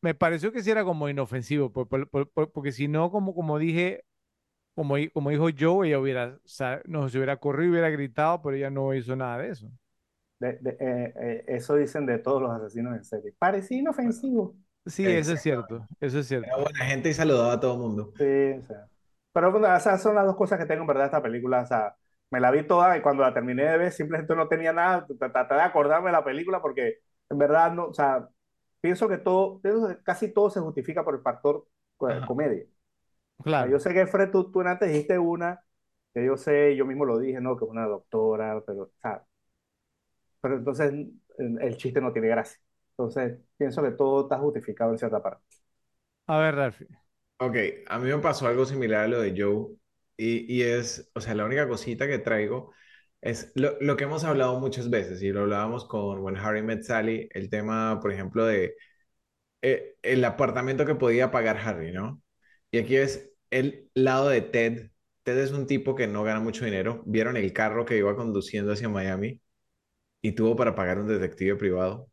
me 0.02 0.14
pareció 0.14 0.52
que 0.52 0.62
sí 0.62 0.70
era 0.70 0.84
como 0.84 1.08
inofensivo, 1.08 1.72
por- 1.72 1.88
por- 1.88 2.08
por- 2.10 2.30
por- 2.30 2.52
porque 2.52 2.72
si 2.72 2.88
no, 2.88 3.10
como, 3.10 3.34
como 3.34 3.58
dije, 3.58 4.04
como, 4.74 4.96
como 5.14 5.30
dijo 5.30 5.48
Joe, 5.58 5.88
ella 5.88 6.00
hubiera, 6.00 6.36
o 6.44 6.48
sea, 6.48 6.82
no 6.86 7.08
se 7.08 7.18
hubiera 7.18 7.38
corrido, 7.38 7.72
hubiera 7.72 7.90
gritado, 7.90 8.42
pero 8.42 8.56
ella 8.56 8.70
no 8.70 8.94
hizo 8.94 9.16
nada 9.16 9.38
de 9.38 9.50
eso. 9.50 9.70
De- 10.52 10.58
de- 10.60 10.76
eh, 10.80 11.14
eh, 11.20 11.44
eso 11.48 11.74
dicen 11.76 12.06
de 12.06 12.18
todos 12.18 12.42
los 12.42 12.50
asesinos 12.52 12.96
en 12.96 13.04
serie. 13.04 13.34
Parecía 13.38 13.78
inofensivo. 13.78 14.56
Sí, 14.86 15.02
eso 15.10 15.32
es 15.32 15.40
cierto, 15.42 15.88
eso 16.00 16.18
es 16.20 16.26
Era 16.40 16.56
cierto. 16.56 16.62
buena 16.62 16.84
gente 16.86 17.08
y 17.10 17.14
saludaba 17.14 17.54
a 17.54 17.60
todo 17.60 17.74
el 17.74 17.80
mundo. 17.80 18.12
Sí, 18.16 18.24
o 18.58 18.62
sea. 18.62 18.88
Pero 19.32 19.50
bueno, 19.50 19.74
esas 19.74 20.00
son 20.02 20.14
las 20.14 20.24
dos 20.26 20.36
cosas 20.36 20.58
que 20.58 20.66
tengo 20.66 20.82
en 20.82 20.86
verdad 20.86 21.02
de 21.02 21.06
esta 21.06 21.22
película. 21.22 21.62
O 21.62 21.66
sea, 21.66 21.96
me 22.30 22.40
la 22.40 22.50
vi 22.50 22.66
toda 22.66 22.96
y 22.96 23.02
cuando 23.02 23.22
la 23.24 23.34
terminé 23.34 23.64
de 23.64 23.78
ver 23.78 23.92
simplemente 23.92 24.34
no 24.36 24.48
tenía 24.48 24.72
nada. 24.72 25.06
Traté 25.18 25.54
de 25.54 25.60
acordarme 25.62 26.08
de 26.08 26.12
la 26.12 26.24
película 26.24 26.62
porque 26.62 27.00
en 27.28 27.38
verdad 27.38 27.72
no, 27.72 27.86
o 27.86 27.94
sea, 27.94 28.28
pienso 28.80 29.08
que 29.08 29.18
todo, 29.18 29.60
pienso 29.60 29.88
que 29.88 30.02
casi 30.02 30.32
todo 30.32 30.50
se 30.50 30.60
justifica 30.60 31.04
por 31.04 31.16
el 31.16 31.22
factor 31.22 31.66
Ajá. 32.06 32.26
comedia. 32.26 32.64
O 33.54 33.58
sea, 33.58 33.68
yo 33.68 33.78
Claro. 33.78 33.80
sé 33.80 33.94
que 33.94 34.06
Fred, 34.06 34.30
tú, 34.30 34.50
tú 34.50 34.60
antes 34.62 34.88
dijiste 34.90 35.18
una, 35.18 35.64
que 36.14 36.24
yo 36.26 36.36
sé, 36.36 36.76
yo 36.76 36.86
mismo 36.86 37.04
lo 37.04 37.18
dije, 37.18 37.40
¿no? 37.40 37.56
Que 37.56 37.64
es 37.64 37.70
una 37.70 37.86
doctora, 37.86 38.62
pero, 38.66 38.84
o 38.84 38.90
sea, 39.02 39.24
pero 40.44 40.58
entonces 40.58 40.92
el, 41.38 41.76
chiste 41.78 42.02
no 42.02 42.12
tiene 42.12 42.28
gracia. 42.28 42.60
Entonces, 42.90 43.38
pienso 43.56 43.82
que 43.82 43.92
todo 43.92 44.24
está 44.24 44.38
justificado 44.38 44.92
en 44.92 44.98
cierta 44.98 45.22
parte. 45.22 45.42
A 46.26 46.38
ver, 46.38 46.54
Ralphie. 46.54 46.86
Ok, 47.38 47.56
a 47.86 47.98
mí 47.98 48.10
me 48.10 48.18
pasó 48.18 48.46
algo 48.46 48.66
similar 48.66 49.04
a 49.04 49.08
lo 49.08 49.22
de 49.22 49.34
Joe 49.34 49.74
y, 50.18 50.54
y 50.54 50.62
es, 50.64 51.10
o 51.14 51.20
sea, 51.22 51.34
la 51.34 51.46
única 51.46 51.66
cosita 51.66 52.06
que 52.06 52.18
traigo 52.18 52.74
es 53.22 53.52
lo, 53.54 53.78
lo 53.80 53.96
que 53.96 54.04
hemos 54.04 54.22
hablado 54.24 54.60
muchas 54.60 54.90
veces 54.90 55.22
y 55.22 55.30
lo 55.32 55.40
hablábamos 55.40 55.86
con 55.86 56.20
When 56.20 56.36
Harry 56.36 56.60
Met 56.62 56.82
Sally, 56.82 57.26
el 57.32 57.48
tema, 57.48 57.98
por 58.02 58.12
ejemplo, 58.12 58.44
de 58.44 58.76
eh, 59.62 59.96
el 60.02 60.24
apartamento 60.26 60.84
que 60.84 60.94
podía 60.94 61.30
pagar 61.30 61.56
Harry, 61.56 61.90
¿no? 61.90 62.22
Y 62.70 62.78
aquí 62.80 62.96
es 62.96 63.32
el 63.50 63.90
lado 63.94 64.28
de 64.28 64.42
Ted. 64.42 64.90
Ted 65.22 65.38
es 65.38 65.52
un 65.52 65.66
tipo 65.66 65.94
que 65.94 66.06
no 66.06 66.22
gana 66.22 66.40
mucho 66.40 66.66
dinero. 66.66 67.02
Vieron 67.06 67.38
el 67.38 67.52
carro 67.54 67.86
que 67.86 67.96
iba 67.96 68.14
conduciendo 68.14 68.72
hacia 68.74 68.90
Miami 68.90 69.40
y 70.24 70.32
tuvo 70.32 70.56
para 70.56 70.74
pagar 70.74 70.98
un 70.98 71.06
detective 71.08 71.56
privado. 71.56 72.10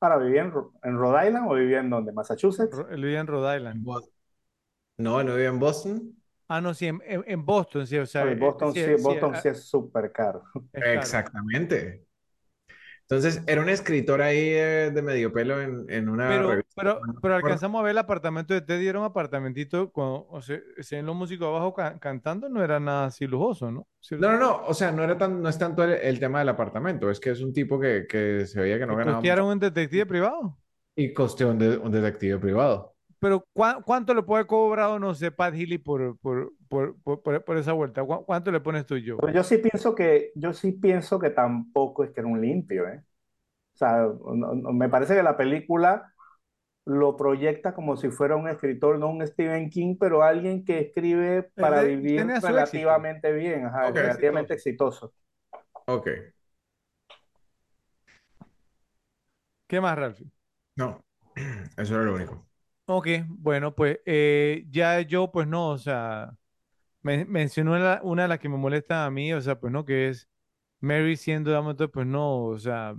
Ahora, 0.00 0.18
¿vivía 0.18 0.42
en, 0.42 0.52
en 0.84 0.98
Rhode 0.98 1.26
Island 1.28 1.50
o 1.50 1.54
vivía 1.54 1.80
en 1.80 1.88
donde? 1.90 2.12
¿Massachusetts? 2.12 2.84
Ro- 2.84 2.88
Él 2.90 3.02
vivía 3.02 3.20
en 3.20 3.26
Rhode 3.26 3.56
Island. 3.58 3.86
No, 4.98 5.22
no 5.24 5.34
vive 5.34 5.46
en 5.48 5.58
Boston. 5.58 6.16
Ah, 6.48 6.60
no, 6.60 6.74
sí, 6.74 6.86
en, 6.86 7.00
en- 7.06 7.24
en 7.26 7.44
Boston, 7.46 7.86
sí, 7.86 7.96
o 7.98 8.06
sea, 8.06 8.24
Oye, 8.24 8.34
eh, 8.34 8.36
Boston 8.36 8.74
sí, 8.76 8.96
sí, 8.98 8.98
sí, 8.98 9.16
Boston 9.16 9.34
ah, 9.34 9.36
sí 9.36 9.48
es 9.48 9.64
súper 9.68 10.12
caro. 10.12 10.44
es 10.72 10.88
caro. 10.88 11.22
Exactamente. 11.22 12.06
Entonces, 13.10 13.42
era 13.46 13.60
un 13.60 13.68
escritor 13.68 14.22
ahí 14.22 14.38
eh, 14.38 14.90
de 14.94 15.02
medio 15.02 15.32
pelo 15.32 15.60
en, 15.60 15.86
en 15.90 16.08
una 16.08 16.26
Pero, 16.26 16.42
revista. 16.42 16.76
pero, 16.76 17.00
pero 17.20 17.34
alcanzamos 17.34 17.80
a 17.80 17.82
ver 17.82 17.92
el 17.92 17.98
apartamento 17.98 18.54
de 18.54 18.60
Ted 18.62 18.80
y 18.80 18.86
era 18.88 18.98
un 19.00 19.04
apartamentito 19.06 19.92
con, 19.92 20.24
o 20.28 20.42
sea, 20.42 20.60
se 20.80 20.96
ven 20.96 21.06
los 21.06 21.16
músicos 21.16 21.48
abajo 21.48 21.74
ca- 21.74 21.98
cantando, 21.98 22.48
no 22.48 22.62
era 22.62 22.78
nada 22.80 23.06
así 23.06 23.26
lujoso, 23.26 23.70
¿no? 23.72 23.88
¿Cierto? 24.00 24.24
No, 24.24 24.32
no, 24.32 24.38
no. 24.38 24.66
O 24.66 24.74
sea, 24.74 24.92
no 24.92 25.02
era 25.02 25.16
tan, 25.16 25.42
no 25.42 25.48
es 25.48 25.58
tanto 25.58 25.82
el, 25.84 25.92
el 25.92 26.20
tema 26.20 26.40
del 26.40 26.48
apartamento. 26.50 27.10
Es 27.10 27.18
que 27.20 27.30
es 27.30 27.40
un 27.40 27.52
tipo 27.52 27.80
que, 27.80 28.06
que 28.08 28.46
se 28.46 28.60
veía 28.60 28.78
que 28.78 28.86
no 28.86 28.94
¿Y 28.94 28.96
ganaba 28.96 29.22
costearon 29.22 29.48
mucho 29.48 29.48
un 29.48 29.58
detective 29.58 30.04
privado? 30.06 30.58
y 30.96 31.12
costeó 31.14 31.50
un, 31.50 31.58
de- 31.58 31.76
un 31.78 31.90
detective 31.92 32.38
privado. 32.38 32.89
Pero 33.20 33.44
¿cuá- 33.52 33.82
¿cuánto 33.84 34.14
le 34.14 34.22
puede 34.22 34.46
cobrado, 34.46 34.98
no 34.98 35.14
sé, 35.14 35.30
Pat 35.30 35.54
Healy 35.54 35.78
por, 35.78 36.18
por, 36.18 36.52
por, 36.68 36.96
por, 37.22 37.56
esa 37.58 37.72
vuelta? 37.72 38.02
¿Cuá- 38.02 38.24
¿Cuánto 38.24 38.50
le 38.50 38.60
pones 38.60 38.86
tú 38.86 38.96
y 38.96 39.04
yo? 39.04 39.18
Pero 39.18 39.32
yo 39.32 39.44
sí 39.44 39.58
pienso 39.58 39.94
que, 39.94 40.32
yo 40.34 40.52
sí 40.54 40.72
pienso 40.72 41.18
que 41.18 41.30
tampoco 41.30 42.02
es 42.04 42.10
que 42.12 42.20
era 42.20 42.28
un 42.28 42.40
limpio, 42.40 42.88
¿eh? 42.88 43.02
O 43.74 43.78
sea, 43.78 43.98
no- 44.34 44.54
no- 44.54 44.72
me 44.72 44.88
parece 44.88 45.14
que 45.16 45.22
la 45.22 45.36
película 45.36 46.12
lo 46.86 47.16
proyecta 47.16 47.74
como 47.74 47.96
si 47.96 48.10
fuera 48.10 48.36
un 48.36 48.48
escritor, 48.48 48.98
no 48.98 49.08
un 49.10 49.26
Stephen 49.26 49.70
King, 49.70 49.96
pero 50.00 50.22
alguien 50.22 50.64
que 50.64 50.80
escribe 50.80 51.44
para 51.58 51.82
de- 51.82 51.88
vivir 51.96 52.20
éxito. 52.20 52.46
relativamente 52.48 53.32
bien, 53.32 53.66
ajá, 53.66 53.90
Ok, 53.90 53.96
relativamente 53.96 54.54
exitoso. 54.54 55.14
Ok. 55.86 56.08
¿Qué 59.66 59.80
más, 59.80 59.96
Ralphie? 59.96 60.30
No, 60.76 61.00
eso 61.76 61.94
era 61.94 62.04
lo 62.04 62.14
único. 62.14 62.49
Ok, 62.92 63.06
bueno, 63.28 63.72
pues 63.74 64.00
eh, 64.04 64.64
ya 64.68 65.00
yo, 65.02 65.30
pues 65.30 65.46
no, 65.46 65.68
o 65.70 65.78
sea, 65.78 66.36
men- 67.02 67.30
mencionó 67.30 67.72
una 68.04 68.22
de 68.24 68.28
las 68.28 68.40
que 68.40 68.48
me 68.48 68.56
molesta 68.58 69.06
a 69.06 69.10
mí, 69.10 69.32
o 69.34 69.40
sea, 69.42 69.60
pues 69.60 69.72
no, 69.72 69.84
que 69.84 70.08
es 70.08 70.28
Mary 70.80 71.16
siendo, 71.16 71.52
entonces, 71.56 71.90
pues 71.92 72.06
no, 72.06 72.44
o 72.46 72.58
sea, 72.58 72.94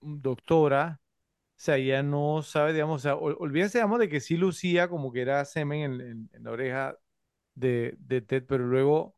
doctora, 0.00 1.00
o 1.58 1.60
sea, 1.60 1.76
ella 1.76 2.02
no 2.02 2.42
sabe, 2.42 2.72
digamos, 2.72 3.02
o 3.02 3.04
sea, 3.04 3.16
ol- 3.16 3.36
olvídense, 3.40 3.78
digamos, 3.78 3.98
de 4.00 4.08
que 4.08 4.20
sí 4.20 4.36
lucía 4.36 4.88
como 4.88 5.12
que 5.12 5.22
era 5.22 5.44
semen 5.44 6.00
en, 6.00 6.30
la 6.44 6.50
oreja 6.52 6.98
de, 7.54 7.96
de 8.00 8.22
Ted, 8.22 8.44
pero 8.48 8.66
luego, 8.66 8.98
o 9.02 9.16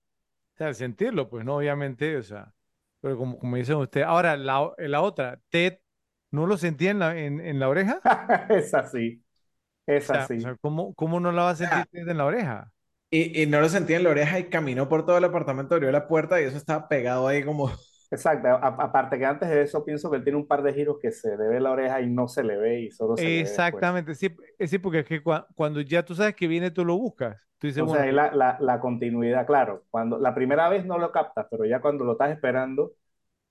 sea, 0.57 0.69
al 0.69 0.75
sentirlo, 0.77 1.29
pues 1.31 1.45
no, 1.45 1.57
obviamente, 1.59 2.17
o 2.19 2.23
sea, 2.23 2.55
pero 3.01 3.17
como, 3.19 3.39
como 3.39 3.57
dicen 3.57 3.77
ustedes, 3.77 4.07
ahora, 4.09 4.37
la, 4.37 4.73
la 4.79 5.03
otra, 5.03 5.41
Ted, 5.51 5.79
¿no 6.31 6.47
lo 6.47 6.57
sentía 6.59 6.91
en 6.91 6.99
la, 7.01 7.19
en, 7.19 7.41
en 7.41 7.59
la 7.61 7.69
oreja? 7.69 8.05
Es 8.51 8.75
así, 8.75 9.23
O 10.03 10.03
es 10.03 10.11
sea, 10.11 10.31
o 10.35 10.39
así. 10.39 10.41
sea, 10.41 10.57
¿cómo, 10.57 10.95
cómo 10.95 11.21
no 11.21 11.33
la 11.33 11.43
va 11.45 11.51
a 11.51 11.57
sentir 11.57 11.85
Ah. 11.85 11.87
En 11.93 12.19
la 12.19 12.25
oreja? 12.27 12.73
Y, 13.11 13.43
y 13.43 13.47
no 13.47 13.61
lo 13.61 13.69
sentía 13.69 13.97
en 13.97 14.05
la 14.05 14.11
oreja 14.11 14.39
y 14.39 14.49
caminó 14.51 14.89
por 14.89 15.05
todo 15.05 15.19
el 15.19 15.25
apartamento, 15.25 15.75
abrió 15.75 15.91
la 15.93 16.07
puerta 16.09 16.41
y 16.41 16.45
eso 16.45 16.57
estaba 16.57 16.89
pegado 16.89 17.27
ahí 17.29 17.45
como... 17.45 17.71
Exacto. 18.11 18.49
A- 18.49 18.57
aparte 18.85 19.19
que 19.19 19.25
antes 19.27 19.49
de 19.49 19.63
eso 19.63 19.85
pienso 19.85 20.11
que 20.11 20.17
él 20.19 20.25
tiene 20.25 20.39
un 20.39 20.47
par 20.47 20.63
de 20.63 20.73
giros 20.75 20.99
que 21.01 21.11
se 21.13 21.37
le 21.37 21.49
ve 21.49 21.61
la 21.61 21.71
oreja 21.73 22.01
y 22.01 22.09
no 22.11 22.29
se 22.29 22.43
le 22.45 22.57
ve 22.57 22.81
y 22.83 22.91
solo 22.91 23.17
se 23.17 23.31
le 23.31 23.41
ve 23.41 23.51
después. 23.51 23.87
Exactamente, 23.87 24.15
sí, 24.15 24.35
eh, 24.59 24.67
sí, 24.67 24.79
porque 24.79 25.01
es 25.01 25.05
que 25.07 25.23
cua- 25.23 25.47
cuando 25.55 25.81
ya 25.83 26.03
tú 26.05 26.15
sabes 26.15 26.35
que 26.35 26.47
viene, 26.49 26.71
tú 26.71 26.85
lo 26.85 26.97
buscas. 26.97 27.37
Tú 27.59 27.67
dices, 27.67 27.83
ahí 27.99 28.13
bueno, 28.13 28.13
la, 28.13 28.31
la, 28.35 28.57
la 28.61 28.81
continuidad, 28.81 29.47
claro, 29.47 29.85
cuando 29.91 30.19
la 30.19 30.35
primera 30.35 30.69
vez 30.69 30.85
no 30.85 30.99
lo 30.99 31.13
captas, 31.13 31.47
pero 31.51 31.65
ya 31.65 31.81
cuando 31.81 32.05
lo 32.05 32.13
estás 32.13 32.31
esperando, 32.33 32.93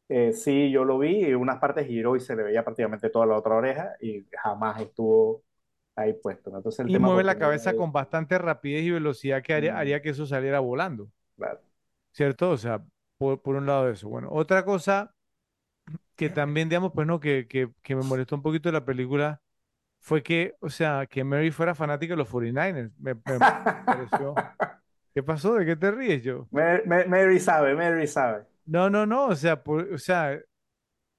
eh, 0.10 0.34
sí, 0.34 0.72
yo 0.72 0.86
lo 0.86 1.00
vi 1.00 1.26
y 1.28 1.34
unas 1.36 1.60
partes 1.60 1.88
giró 1.88 2.16
y 2.18 2.20
se 2.22 2.36
le 2.36 2.44
veía 2.44 2.64
prácticamente 2.64 3.10
toda 3.12 3.26
la 3.28 3.38
otra 3.38 3.56
oreja 3.56 3.96
y 4.02 4.28
jamás 4.34 4.82
estuvo 4.82 5.44
ahí 5.96 6.14
puesto. 6.14 6.56
Entonces 6.56 6.80
el 6.86 6.92
y 6.92 6.94
tema 6.94 7.10
mueve 7.10 7.24
la 7.24 7.38
cabeza 7.38 7.76
con 7.76 7.92
bastante 7.94 8.38
rapidez 8.38 8.84
y 8.84 8.92
velocidad 8.92 9.42
que 9.44 9.54
haría, 9.54 9.78
mm, 9.78 9.80
haría 9.80 10.02
que 10.02 10.10
eso 10.10 10.26
saliera 10.26 10.60
volando, 10.60 11.10
claro. 11.38 11.62
¿cierto? 12.14 12.52
O 12.52 12.58
sea, 12.58 12.84
por, 13.18 13.42
por 13.42 13.56
un 13.56 13.66
lado 13.66 13.90
eso. 13.90 14.10
Bueno, 14.10 14.30
otra 14.32 14.64
cosa 14.66 15.16
que 16.16 16.30
también, 16.30 16.70
digamos, 16.70 16.92
pues 16.94 17.08
no, 17.08 17.20
que, 17.20 17.48
que, 17.48 17.72
que 17.82 17.96
me 17.96 18.04
molestó 18.04 18.36
un 18.36 18.42
poquito 18.42 18.70
de 18.70 18.74
la 18.74 18.86
película 18.86 19.42
fue 20.00 20.24
que, 20.24 20.56
o 20.62 20.70
sea, 20.70 21.08
que 21.08 21.24
Mary 21.24 21.52
fuera 21.52 21.76
fanática 21.76 22.14
de 22.14 22.18
los 22.18 22.30
49ers. 22.30 22.94
Me, 23.00 23.16
me 23.16 23.42
pareció. 23.86 24.44
¿Qué 25.14 25.24
pasó? 25.24 25.56
¿De 25.56 25.66
qué 25.66 25.76
te 25.76 25.92
ríes, 25.92 26.24
yo? 26.24 26.50
Mary, 26.52 26.84
Mary 27.08 27.40
sabe, 27.40 27.76
Mary 27.76 28.08
sabe. 28.08 28.46
No, 28.74 28.90
no, 28.90 29.06
no, 29.06 29.28
o 29.28 29.36
sea, 29.36 29.64
por- 29.64 29.92
o 29.94 29.98
sea, 29.98 30.40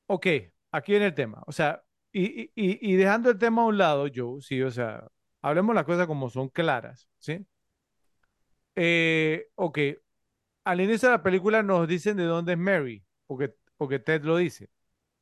ok, 0.07 0.27
aquí 0.73 0.93
viene 0.93 1.07
el 1.09 1.15
tema, 1.15 1.43
o 1.47 1.53
sea, 1.53 1.83
y, 2.13 2.45
y, 2.55 2.93
y 2.93 2.97
dejando 2.97 3.31
el 3.31 3.39
tema 3.39 3.63
a 3.63 3.67
un 3.67 3.79
lado, 3.79 4.07
yo, 4.09 4.41
sí, 4.41 4.63
o 4.63 4.71
sea, 4.71 5.07
hablemos 5.43 5.75
las 5.75 5.85
cosas 5.87 6.07
como 6.09 6.31
son 6.31 6.49
claras, 6.51 7.09
¿sí? 7.19 7.47
Eh, 8.77 9.49
ok, 9.57 9.79
al 10.65 10.81
inicio 10.81 11.09
de 11.11 11.17
la 11.17 11.23
película 11.23 11.63
nos 11.63 11.89
dicen 11.89 12.17
de 12.17 12.25
dónde 12.25 12.53
es 12.53 12.59
Mary, 12.59 13.05
porque, 13.27 13.55
porque 13.77 13.99
Ted 13.99 14.25
lo 14.25 14.37
dice, 14.39 14.71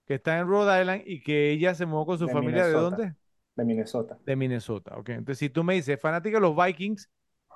que 0.06 0.16
está 0.16 0.38
en 0.38 0.48
Rhode 0.48 0.80
Island 0.82 1.02
y 1.06 1.22
que 1.22 1.52
ella 1.52 1.74
se 1.74 1.86
mudó 1.86 2.06
con 2.06 2.18
su 2.18 2.26
De 2.26 2.32
familia, 2.32 2.66
¿de 2.66 2.74
dónde? 2.74 3.14
de 3.56 3.64
Minnesota. 3.64 4.18
De 4.26 4.36
Minnesota, 4.36 4.96
ok, 4.98 5.08
entonces 5.10 5.38
si 5.38 5.48
tú 5.50 5.64
me 5.64 5.74
dices, 5.74 5.98
fanática 6.00 6.36
de 6.36 6.42
los 6.42 6.54
Vikings, 6.54 7.10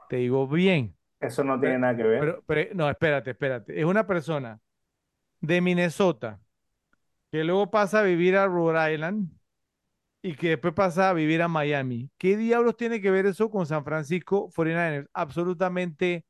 te 0.09 0.17
digo 0.17 0.49
bien, 0.49 0.97
Eso 1.23 1.45
no 1.45 1.59
tiene 1.59 1.77
pero, 1.77 1.81
nada 1.81 1.97
que 1.97 2.03
ver. 2.03 2.21
pero, 2.21 2.43
pero- 2.47 2.75
no, 2.75 2.91
espérate, 2.91 3.31
espérate, 3.31 3.79
es 3.81 3.85
una 3.87 4.07
persona 4.07 4.61
de 5.41 5.61
Minnesota 5.61 6.41
que 7.33 7.45
luego 7.45 7.71
pasa 7.71 8.01
a 8.01 8.03
vivir 8.03 8.37
a 8.37 8.47
Rhode 8.47 8.95
Island 8.95 9.31
y 10.23 10.35
que 10.37 10.51
después 10.51 10.75
pasa 10.75 11.11
a 11.11 11.13
vivir 11.15 11.43
a 11.43 11.49
Miami. 11.49 12.11
¿Qué 12.19 12.37
diablos 12.37 12.77
tiene 12.77 13.01
que 13.01 13.11
ver 13.11 13.27
eso 13.27 13.51
con 13.51 13.67
San 13.67 13.85
Francisco 13.85 14.51
49ers? 14.51 15.09
Absolutamente 15.15 16.25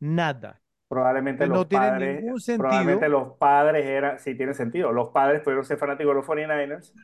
nada. 0.00 0.62
Probablemente 0.88 1.46
los 1.46 1.64
no 1.64 1.66
tiene 1.66 1.90
padres, 1.90 1.92
ningún 1.92 2.40
probablemente 2.56 3.08
sentido. 3.08 3.10
los 3.10 3.36
padres 3.38 3.84
eran, 3.86 4.18
sí 4.18 4.34
tiene 4.36 4.54
sentido, 4.54 4.92
los 4.92 5.10
padres 5.10 5.42
pudieron 5.42 5.64
ser 5.64 5.78
fanáticos 5.78 6.10
de 6.12 6.14
los 6.16 6.26
49ers 6.26 6.94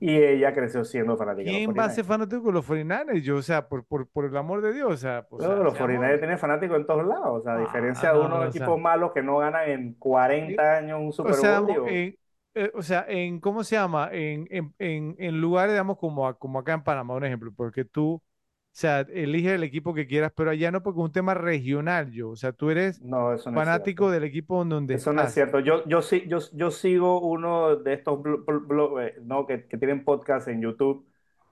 y 0.00 0.16
ella 0.18 0.52
creció 0.54 0.84
siendo 0.84 1.16
fanática 1.16 1.48
de 1.50 1.54
los 1.54 1.62
¿Quién 1.62 1.74
va 1.76 1.84
a 1.86 1.90
ser 1.90 2.04
49ers. 2.04 2.04
fanático 2.04 2.46
de 2.46 2.52
los 2.52 2.64
49ers? 2.64 3.22
Yo, 3.22 3.36
o 3.36 3.42
sea, 3.42 3.68
por, 3.68 3.84
por, 3.84 4.08
por 4.08 4.24
el 4.24 4.36
amor 4.36 4.60
de 4.62 4.72
Dios, 4.72 4.92
o 4.92 4.96
sea, 4.96 5.26
o 5.30 5.40
sea, 5.40 5.56
los 5.56 5.74
seamos- 5.74 5.76
49ers 5.76 6.18
tienen 6.20 6.38
fanáticos 6.38 6.76
en 6.76 6.86
todos 6.86 7.06
lados, 7.06 7.40
o 7.40 7.42
sea, 7.42 7.54
a 7.54 7.58
Ah, 7.58 7.58
diferencia 7.58 8.12
de 8.12 8.18
no, 8.18 8.24
unos 8.24 8.44
o 8.44 8.50
equipos 8.50 8.78
sea, 8.78 8.80
malos 8.80 9.12
que 9.12 9.22
no 9.22 9.38
ganan 9.38 9.68
en 9.70 9.94
40 9.94 10.76
años 10.78 11.00
un 11.00 11.12
o 11.22 11.32
Super 11.32 11.32
sea, 11.32 11.60
Bowl, 11.60 11.66
digo, 11.66 11.86
en, 11.86 12.18
eh, 12.54 12.70
o 12.74 12.82
sea, 12.82 13.04
en, 13.08 13.40
¿cómo 13.40 13.64
se 13.64 13.76
llama? 13.76 14.08
En, 14.12 14.46
en, 14.50 14.74
en, 14.78 15.14
en 15.18 15.40
lugares, 15.40 15.72
digamos, 15.72 15.98
como, 15.98 16.26
a- 16.26 16.38
como 16.38 16.58
acá 16.58 16.72
en 16.74 16.82
Panamá, 16.84 17.14
un 17.14 17.24
ejemplo, 17.24 17.52
porque 17.54 17.84
tú, 17.84 18.22
o 18.72 18.74
sea, 18.74 19.00
eliges 19.00 19.52
el 19.52 19.64
equipo 19.64 19.94
que 19.94 20.06
quieras, 20.06 20.32
pero 20.34 20.50
allá 20.50 20.70
no, 20.70 20.82
porque 20.82 21.00
es 21.00 21.04
un 21.06 21.12
tema 21.12 21.34
regional, 21.34 22.10
yo, 22.12 22.30
o 22.30 22.36
sea, 22.36 22.52
tú 22.52 22.70
eres 22.70 23.02
no, 23.02 23.36
no 23.36 23.62
fanático 23.64 24.10
del 24.10 24.24
equipo 24.24 24.64
donde 24.64 24.94
Eso 24.94 25.12
no 25.12 25.22
es 25.22 25.32
cierto. 25.32 25.60
Yo, 25.60 25.86
yo, 25.88 26.02
sí, 26.02 26.24
yo, 26.28 26.38
yo 26.52 26.70
sigo 26.70 27.20
uno 27.20 27.76
de 27.76 27.94
estos 27.94 28.18
blo- 28.20 28.44
blo- 28.44 28.66
blo- 28.66 29.02
eh, 29.06 29.14
¿no? 29.22 29.46
que, 29.46 29.66
que 29.66 29.78
tienen 29.78 30.04
podcast 30.04 30.48
en 30.48 30.60
YouTube 30.60 31.08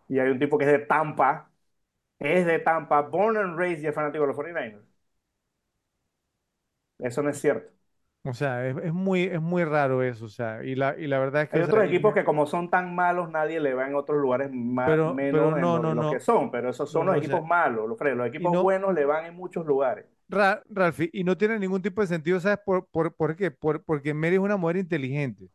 y 0.08 0.18
hay 0.18 0.28
un 0.30 0.38
tipo 0.38 0.58
que 0.58 0.64
es 0.66 0.72
de 0.72 0.80
Tampa, 0.80 1.50
es 2.18 2.46
de 2.46 2.58
Tampa, 2.60 3.02
born 3.02 3.36
and 3.38 3.58
raised 3.58 3.82
y 3.84 3.88
es 3.88 3.94
fanático 3.94 4.22
de 4.24 4.28
los 4.28 4.36
49ers. 4.36 4.84
Eso 6.98 7.22
no 7.22 7.30
es 7.30 7.40
cierto. 7.40 7.72
O 8.24 8.34
sea, 8.34 8.66
es, 8.68 8.76
es 8.84 8.92
muy, 8.92 9.22
es 9.24 9.40
muy 9.40 9.64
raro 9.64 10.02
eso, 10.02 10.26
o 10.26 10.28
sea, 10.28 10.62
y 10.64 10.74
la, 10.74 10.94
y 10.98 11.06
la 11.06 11.18
verdad 11.18 11.42
es 11.44 11.48
que, 11.50 11.58
Hay 11.58 11.60
o 11.60 11.64
sea, 11.64 11.74
otros 11.74 11.84
equipos 11.84 12.14
que 12.14 12.24
como 12.24 12.46
son 12.46 12.70
tan 12.70 12.94
malos, 12.94 13.28
nadie 13.30 13.60
le 13.60 13.74
va 13.74 13.86
en 13.88 13.94
otros 13.96 14.18
lugares 14.20 14.50
más, 14.52 15.00
pero, 15.00 15.22
pero 15.30 15.50
menos 15.50 15.58
en 15.58 15.64
no, 15.64 15.78
no, 15.78 15.94
en 15.94 15.96
lo 15.96 16.06
que 16.08 16.18
no, 16.18 16.20
son, 16.20 16.50
pero 16.50 16.70
esos 16.70 16.90
son 16.90 17.06
no, 17.06 17.06
los 17.06 17.16
o 17.16 17.22
sea, 17.22 17.40
equipos 17.40 17.44
malos, 17.44 17.88
los, 17.88 17.98
los 18.00 18.26
equipos 18.28 18.56
no, 18.56 18.60
buenos 18.60 18.94
le 18.94 19.04
van 19.04 19.26
en 19.26 19.34
muchos 19.36 19.66
lugares. 19.66 20.06
Ra- 20.28 20.62
Ralphie, 20.70 21.10
y 21.12 21.24
no 21.24 21.36
tiene 21.36 21.58
ningún 21.58 21.82
tipo 21.82 22.00
de 22.00 22.06
sentido, 22.06 22.38
¿sabes 22.40 22.58
por, 22.64 22.86
por, 22.88 23.14
por 23.14 23.34
qué? 23.36 23.50
Por, 23.50 23.82
porque 23.84 24.14
Mary 24.14 24.34
es 24.34 24.40
una 24.40 24.56
mujer 24.56 24.76
inteligente. 24.76 25.48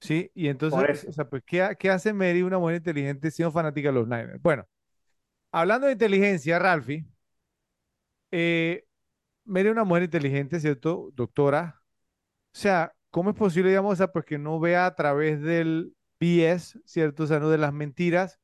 ¿sí? 0.00 0.30
Y 0.34 0.48
entonces, 0.48 1.04
o 1.06 1.12
sea, 1.12 1.28
pues, 1.28 1.42
¿qué, 1.46 1.76
qué 1.78 1.90
hace 1.90 2.12
Mary, 2.14 2.42
una 2.42 2.58
mujer 2.58 2.76
inteligente, 2.78 3.30
siendo 3.30 3.52
fanática 3.52 3.88
de 3.90 3.94
los 3.94 4.08
Niners? 4.08 4.42
Bueno, 4.42 4.66
hablando 5.52 5.86
de 5.88 5.94
inteligencia, 5.94 6.58
Ralphie, 6.58 7.06
eh, 8.30 8.84
Mary 9.44 9.68
es 9.68 9.72
una 9.72 9.84
mujer 9.84 10.04
inteligente, 10.04 10.60
¿cierto? 10.60 11.10
Doctora. 11.14 11.77
O 12.58 12.60
sea, 12.60 12.92
¿cómo 13.10 13.30
es 13.30 13.36
posible, 13.36 13.68
digamos, 13.70 13.92
o 13.92 13.96
sea, 13.96 14.08
pues 14.12 14.24
que 14.24 14.36
no 14.38 14.58
vea 14.58 14.86
a 14.86 14.94
través 14.96 15.40
del 15.40 15.94
BS, 16.20 16.80
¿cierto? 16.84 17.22
O 17.24 17.26
sea, 17.28 17.38
no 17.38 17.50
de 17.50 17.58
las 17.58 17.72
mentiras 17.72 18.40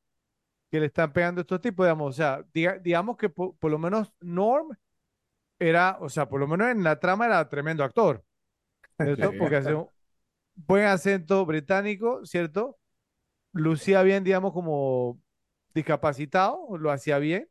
que 0.71 0.79
le 0.79 0.87
están 0.87 1.13
pegando 1.13 1.41
estos 1.41 1.61
tipos, 1.61 1.85
digamos, 1.85 2.09
o 2.11 2.13
sea, 2.17 2.43
diga- 2.53 2.79
digamos 2.81 3.17
que 3.17 3.29
po- 3.29 3.55
por 3.57 3.71
lo 3.71 3.79
menos 3.79 4.13
Norm 4.21 4.69
era, 5.59 5.97
o 6.01 6.09
sea, 6.09 6.29
por 6.29 6.39
lo 6.41 6.47
menos 6.47 6.69
en 6.69 6.83
la 6.83 6.99
trama 6.99 7.27
era 7.27 7.47
tremendo 7.49 7.83
actor, 7.83 8.23
¿cierto? 9.01 9.33
Sí. 9.33 9.37
Porque 9.37 9.57
hace 9.57 9.73
un 9.75 9.89
buen 10.55 10.85
acento 10.85 11.45
británico, 11.45 12.25
¿cierto? 12.25 12.79
Lucía 13.53 14.03
bien, 14.03 14.23
digamos, 14.25 14.53
como 14.53 15.21
discapacitado, 15.75 16.77
lo 16.77 16.91
hacía 16.91 17.19
bien. 17.19 17.49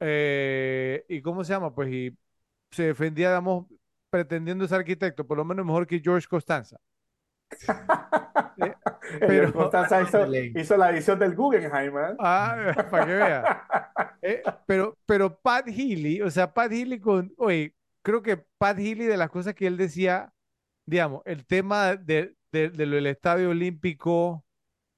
Eh, 0.00 1.04
¿y 1.08 1.20
cómo 1.22 1.44
se 1.44 1.52
llama? 1.52 1.74
Pues 1.74 1.90
y 1.92 2.16
se 2.70 2.84
defendía, 2.84 3.28
digamos, 3.30 3.66
pretendiendo 4.10 4.66
ser 4.68 4.78
arquitecto, 4.80 5.26
por 5.26 5.38
lo 5.38 5.44
menos 5.44 5.64
mejor 5.66 5.86
que 5.86 6.00
George 6.00 6.28
Costanza. 6.28 6.78
Eh, 9.20 9.26
pero, 9.26 9.52
Costanza 9.52 10.00
hizo, 10.02 10.24
Ley. 10.26 10.52
hizo 10.54 10.76
la 10.76 10.90
edición 10.90 11.18
del 11.18 11.34
Guggenheim, 11.34 11.98
¿eh? 11.98 12.14
ah, 12.18 12.56
para 12.90 13.04
que 13.06 13.12
vea. 13.14 13.50
Eh, 14.22 14.42
pero, 14.66 14.98
pero 15.06 15.40
Pat 15.40 15.66
Healy, 15.68 16.22
o 16.22 16.30
sea, 16.30 16.52
Pat 16.52 16.70
Healy 16.72 17.00
con, 17.00 17.32
oye, 17.38 17.74
creo 18.02 18.22
que 18.22 18.36
Pat 18.58 18.78
Healy 18.78 19.06
de 19.06 19.16
las 19.16 19.30
cosas 19.30 19.54
que 19.54 19.66
él 19.66 19.76
decía, 19.76 20.32
digamos, 20.86 21.22
el 21.26 21.46
tema 21.46 21.96
de, 21.96 22.36
de, 22.52 22.70
de 22.70 22.86
lo 22.86 22.96
del 22.96 23.06
Estadio 23.06 23.50
Olímpico, 23.50 24.44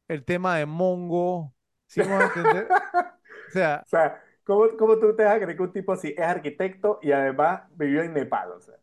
el 0.09 0.25
tema 0.25 0.59
de 0.59 0.67
Mongo, 0.67 1.55
¿sí 1.87 2.01
vamos 2.03 2.23
a 2.23 2.27
entender? 2.27 2.69
O 3.49 3.53
sea, 3.53 3.87
O 3.87 3.89
sea, 3.89 4.23
¿cómo, 4.45 4.67
cómo 4.79 4.99
tú 4.99 5.15
te 5.17 5.25
vas 5.25 5.35
a 5.37 5.41
creer 5.41 5.57
que 5.57 5.63
un 5.63 5.73
tipo 5.73 5.93
así 5.93 6.15
es 6.17 6.25
arquitecto 6.27 6.99
y 7.03 7.13
además 7.13 7.63
vivió 7.77 8.03
en 8.03 8.15
Nepal? 8.15 8.53
O 8.53 8.61
sea, 8.61 8.75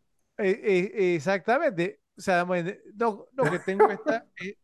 eh, 0.42 0.60
eh, 0.94 1.14
exactamente, 1.16 2.00
o 2.16 2.20
sea, 2.20 2.44
digamos, 2.44 2.74
no, 2.94 3.26
no, 3.32 3.50
que 3.50 3.60
tengo 3.60 3.90
esta, 3.90 4.26
eh, 4.40 4.56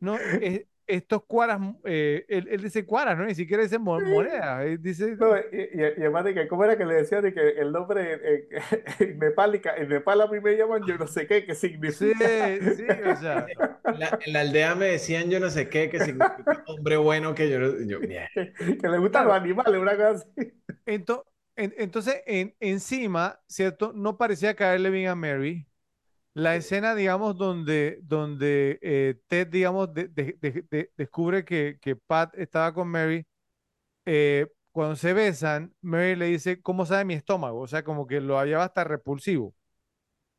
no, 0.00 0.26
eh, 0.40 0.68
estos 0.86 1.24
cuaras, 1.26 1.60
eh, 1.84 2.24
él, 2.28 2.48
él 2.50 2.62
dice 2.62 2.86
cuaras, 2.86 3.18
¿no? 3.18 3.26
Ni 3.26 3.34
siquiera 3.36 3.62
dice 3.64 3.78
mo- 3.78 4.02
moneda, 4.02 4.64
él 4.64 4.82
dice, 4.82 5.18
no, 5.18 5.36
y, 5.36 5.40
y- 5.52 5.80
y 5.80 5.82
además 6.02 6.24
de 6.24 6.34
que, 6.34 6.48
¿cómo 6.48 6.64
era 6.64 6.76
que 6.78 6.84
le 6.84 6.94
decían 6.94 7.22
de 7.22 7.34
que 7.34 7.40
el 7.60 7.72
nombre 7.72 8.14
en, 8.14 8.20
en- 8.26 8.48
en 9.12 9.18
Nepal, 9.18 9.60
en 9.76 9.88
Nepal 9.88 10.20
a 10.20 10.26
mí 10.28 10.40
me 10.40 10.56
llaman 10.56 10.84
yo 10.86 10.96
no 10.96 11.06
sé 11.06 11.26
qué, 11.26 11.44
qué 11.44 11.54
sí, 11.86 12.12
significa? 12.14 12.46
sí, 12.70 12.84
o 13.04 13.16
sea, 13.16 13.52
En 13.90 13.98
la, 14.00 14.18
en 14.20 14.32
la 14.34 14.40
aldea 14.40 14.74
me 14.74 14.86
decían 14.86 15.30
yo 15.30 15.40
no 15.40 15.48
sé 15.50 15.68
qué, 15.70 15.88
que 15.90 16.00
significa 16.00 16.62
hombre 16.66 16.96
bueno, 16.98 17.34
que 17.34 17.48
yo, 17.50 17.58
no- 17.58 17.80
yo. 17.86 18.00
Que, 18.34 18.78
que 18.80 18.88
le 18.88 18.98
gustan 18.98 19.26
los 19.26 19.34
claro. 19.34 19.36
animales, 19.36 19.80
una 19.80 19.96
cosa 19.96 20.10
así. 20.10 20.52
Ento- 20.86 21.24
en- 21.58 21.74
entonces, 21.78 22.22
en, 22.26 22.56
encima, 22.60 23.40
¿cierto? 23.48 23.92
No 23.94 24.16
parecía 24.18 24.54
caerle 24.56 24.90
bien 24.90 25.08
a 25.08 25.14
Mary. 25.16 25.66
La 26.34 26.56
escena, 26.56 26.94
digamos, 26.94 27.36
donde, 27.38 28.00
donde 28.02 28.78
eh, 28.82 29.20
Ted, 29.28 29.48
digamos, 29.48 29.92
de- 29.94 30.08
de- 30.08 30.38
de- 30.40 30.66
de- 30.70 30.92
descubre 30.96 31.44
que, 31.44 31.78
que 31.82 31.96
Pat 31.96 32.34
estaba 32.38 32.74
con 32.74 32.88
Mary, 32.88 33.26
eh, 34.06 34.46
cuando 34.72 34.96
se 34.96 35.12
besan, 35.14 35.74
Mary 35.82 36.16
le 36.16 36.26
dice, 36.26 36.62
¿cómo 36.62 36.86
sabe 36.86 37.04
mi 37.06 37.14
estómago? 37.14 37.60
O 37.60 37.68
sea, 37.68 37.84
como 37.84 38.06
que 38.06 38.20
lo 38.20 38.38
hallaba 38.38 38.64
hasta 38.64 38.84
repulsivo. 38.84 39.54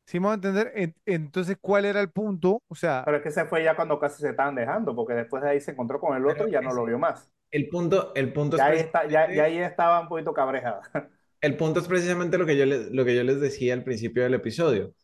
¿Sí 0.06 0.20
me 0.20 0.26
va 0.26 0.32
a 0.32 0.34
entender? 0.36 0.72
En- 0.76 0.96
entonces, 1.06 1.56
¿cuál 1.60 1.84
era 1.86 2.00
el 2.00 2.10
punto? 2.10 2.62
O 2.68 2.74
sea, 2.74 3.04
Pero 3.04 3.16
es 3.18 3.22
que 3.22 3.30
se 3.30 3.44
fue 3.46 3.62
ya 3.64 3.76
cuando 3.76 3.98
casi 3.98 4.20
se 4.22 4.30
estaban 4.30 4.54
dejando, 4.54 4.94
porque 4.94 5.14
después 5.14 5.42
de 5.42 5.50
ahí 5.50 5.60
se 5.60 5.72
encontró 5.72 6.00
con 6.00 6.16
el 6.16 6.26
otro 6.26 6.48
y 6.48 6.52
ya 6.52 6.60
no 6.62 6.72
lo 6.72 6.84
vio 6.84 6.98
más. 6.98 7.30
El 7.50 7.68
punto, 7.68 8.12
el 8.14 8.32
punto 8.32 8.56
es 8.56 8.62
Ya 8.62 8.66
ahí, 8.68 8.78
está, 8.78 9.08
ya, 9.08 9.24
ahí 9.24 9.58
estaba 9.58 10.00
un 10.00 10.08
poquito 10.08 10.32
cabrejada. 10.32 10.82
el 11.40 11.56
punto 11.56 11.80
es 11.80 11.88
precisamente 11.88 12.38
lo 12.38 12.46
que 12.46 12.56
yo 12.56 12.66
les, 12.66 12.90
lo 12.90 13.04
que 13.04 13.14
yo 13.16 13.24
les 13.24 13.40
decía 13.40 13.74
al 13.74 13.84
principio 13.84 14.22
del 14.22 14.34
episodio. 14.34 14.94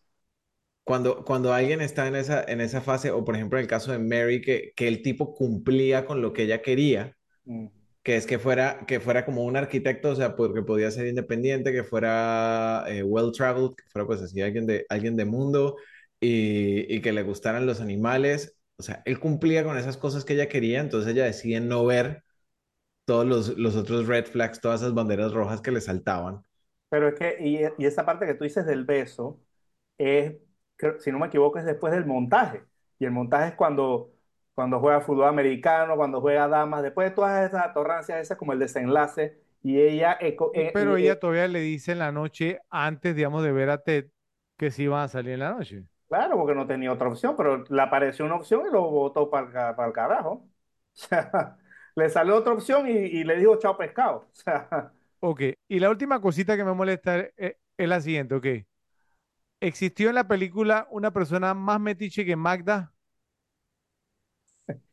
Cuando, 0.84 1.24
cuando 1.24 1.52
alguien 1.52 1.80
está 1.80 2.06
en 2.06 2.14
esa, 2.16 2.44
en 2.44 2.60
esa 2.60 2.80
fase, 2.80 3.10
o 3.10 3.24
por 3.24 3.34
ejemplo 3.36 3.58
en 3.58 3.64
el 3.64 3.68
caso 3.68 3.92
de 3.92 3.98
Mary, 3.98 4.40
que, 4.40 4.72
que 4.76 4.88
el 4.88 5.02
tipo 5.02 5.34
cumplía 5.34 6.06
con 6.06 6.22
lo 6.22 6.32
que 6.32 6.44
ella 6.44 6.62
quería, 6.62 7.16
Mm. 7.46 7.66
que 8.02 8.16
es 8.16 8.26
que 8.26 8.38
fuera, 8.38 8.86
que 8.86 9.00
fuera 9.00 9.24
como 9.26 9.44
un 9.44 9.56
arquitecto, 9.56 10.10
o 10.10 10.16
sea, 10.16 10.36
porque 10.36 10.62
podía 10.62 10.90
ser 10.92 11.06
independiente, 11.08 11.72
que 11.72 11.84
fuera 11.84 12.84
eh, 12.88 13.02
well 13.02 13.32
traveled, 13.32 13.74
que 13.76 13.84
fuera 13.90 14.06
pues 14.06 14.22
así 14.22 14.40
alguien 14.42 14.66
de, 14.66 14.86
alguien 14.88 15.16
de 15.16 15.24
mundo 15.24 15.76
y, 16.20 16.92
y 16.94 17.00
que 17.02 17.12
le 17.12 17.22
gustaran 17.24 17.66
los 17.66 17.80
animales. 17.80 18.56
O 18.78 18.82
sea, 18.84 19.02
él 19.06 19.18
cumplía 19.20 19.64
con 19.64 19.78
esas 19.78 19.96
cosas 19.96 20.24
que 20.24 20.34
ella 20.34 20.48
quería, 20.48 20.80
entonces 20.80 21.12
ella 21.12 21.24
decide 21.24 21.60
no 21.60 21.84
ver 21.86 22.22
todos 23.06 23.26
los, 23.26 23.58
los 23.58 23.76
otros 23.76 24.08
red 24.08 24.26
flags, 24.26 24.60
todas 24.62 24.82
esas 24.82 24.94
banderas 24.94 25.32
rojas 25.32 25.62
que 25.62 25.72
le 25.72 25.82
saltaban. 25.82 26.44
Pero 26.88 27.08
es 27.08 27.14
que, 27.18 27.36
y, 27.40 27.60
y 27.82 27.86
esa 27.86 28.04
parte 28.06 28.26
que 28.26 28.34
tú 28.34 28.44
dices 28.44 28.64
del 28.66 28.84
beso, 28.84 29.40
es, 29.98 30.36
creo- 30.76 31.00
si 31.00 31.10
no 31.12 31.18
me 31.18 31.26
equivoco, 31.28 31.58
es 31.58 31.64
después 31.66 31.92
del 31.92 32.06
montaje. 32.06 32.64
Y 32.98 33.04
el 33.06 33.10
montaje 33.12 33.50
es 33.50 33.54
cuando, 33.56 34.12
cuando 34.54 34.80
juega 34.80 35.00
fútbol 35.00 35.26
americano, 35.28 35.96
cuando 35.96 36.20
juega 36.20 36.48
damas, 36.48 36.82
después 36.82 37.10
de 37.10 37.14
todas 37.16 37.46
esas 37.48 37.64
atorrancias, 37.64 38.20
esas 38.20 38.38
como 38.38 38.52
el 38.52 38.58
desenlace. 38.60 39.40
Y 39.62 39.80
ella, 39.80 40.16
eco- 40.20 40.52
eh, 40.54 40.72
pero 40.72 40.96
y- 40.98 40.98
ella 40.98 41.18
eh, 41.18 41.18
todavía 41.18 41.48
le 41.48 41.60
dice 41.60 41.92
en 41.92 41.98
la 42.00 42.12
noche, 42.12 42.60
antes, 42.70 43.16
digamos, 43.16 43.42
de 43.42 43.52
ver 43.52 43.70
a 43.70 43.82
Ted, 43.82 44.06
que 44.56 44.70
sí 44.70 44.84
iban 44.84 45.02
a 45.02 45.08
salir 45.08 45.32
en 45.34 45.40
la 45.40 45.52
noche. 45.54 45.84
claro, 46.08 46.36
porque 46.36 46.54
no 46.54 46.66
tenía 46.66 46.92
otra 46.92 47.08
opción, 47.08 47.36
pero 47.36 47.64
le 47.68 47.82
apareció 47.82 48.24
una 48.24 48.36
opción 48.36 48.66
y 48.68 48.70
lo 48.72 48.82
botó 48.90 49.30
para 49.30 49.70
el, 49.86 49.92
carajo. 49.92 50.48
O 50.96 50.98
sea, 50.98 51.58
le 51.96 52.10
salió 52.10 52.36
otra 52.36 52.52
opción 52.54 52.88
y, 52.88 52.92
y 52.92 53.24
le 53.24 53.36
dijo 53.38 53.58
chao 53.58 53.76
pescado. 53.76 54.18
O 54.30 54.30
sea, 54.34 54.92
Ok, 55.20 55.42
y 55.68 55.78
la 55.80 55.90
última 55.90 56.20
cosita 56.20 56.56
que 56.56 56.64
me 56.64 56.72
molesta 56.74 57.18
es, 57.36 57.56
es 57.76 57.88
la 57.88 58.00
siguiente, 58.00 58.34
ok. 58.34 58.46
¿Existió 59.60 60.08
en 60.08 60.14
la 60.14 60.26
película 60.28 60.88
una 60.90 61.12
persona 61.12 61.52
más 61.54 61.78
metiche 61.80 62.24
que 62.24 62.36
Magda? 62.36 62.94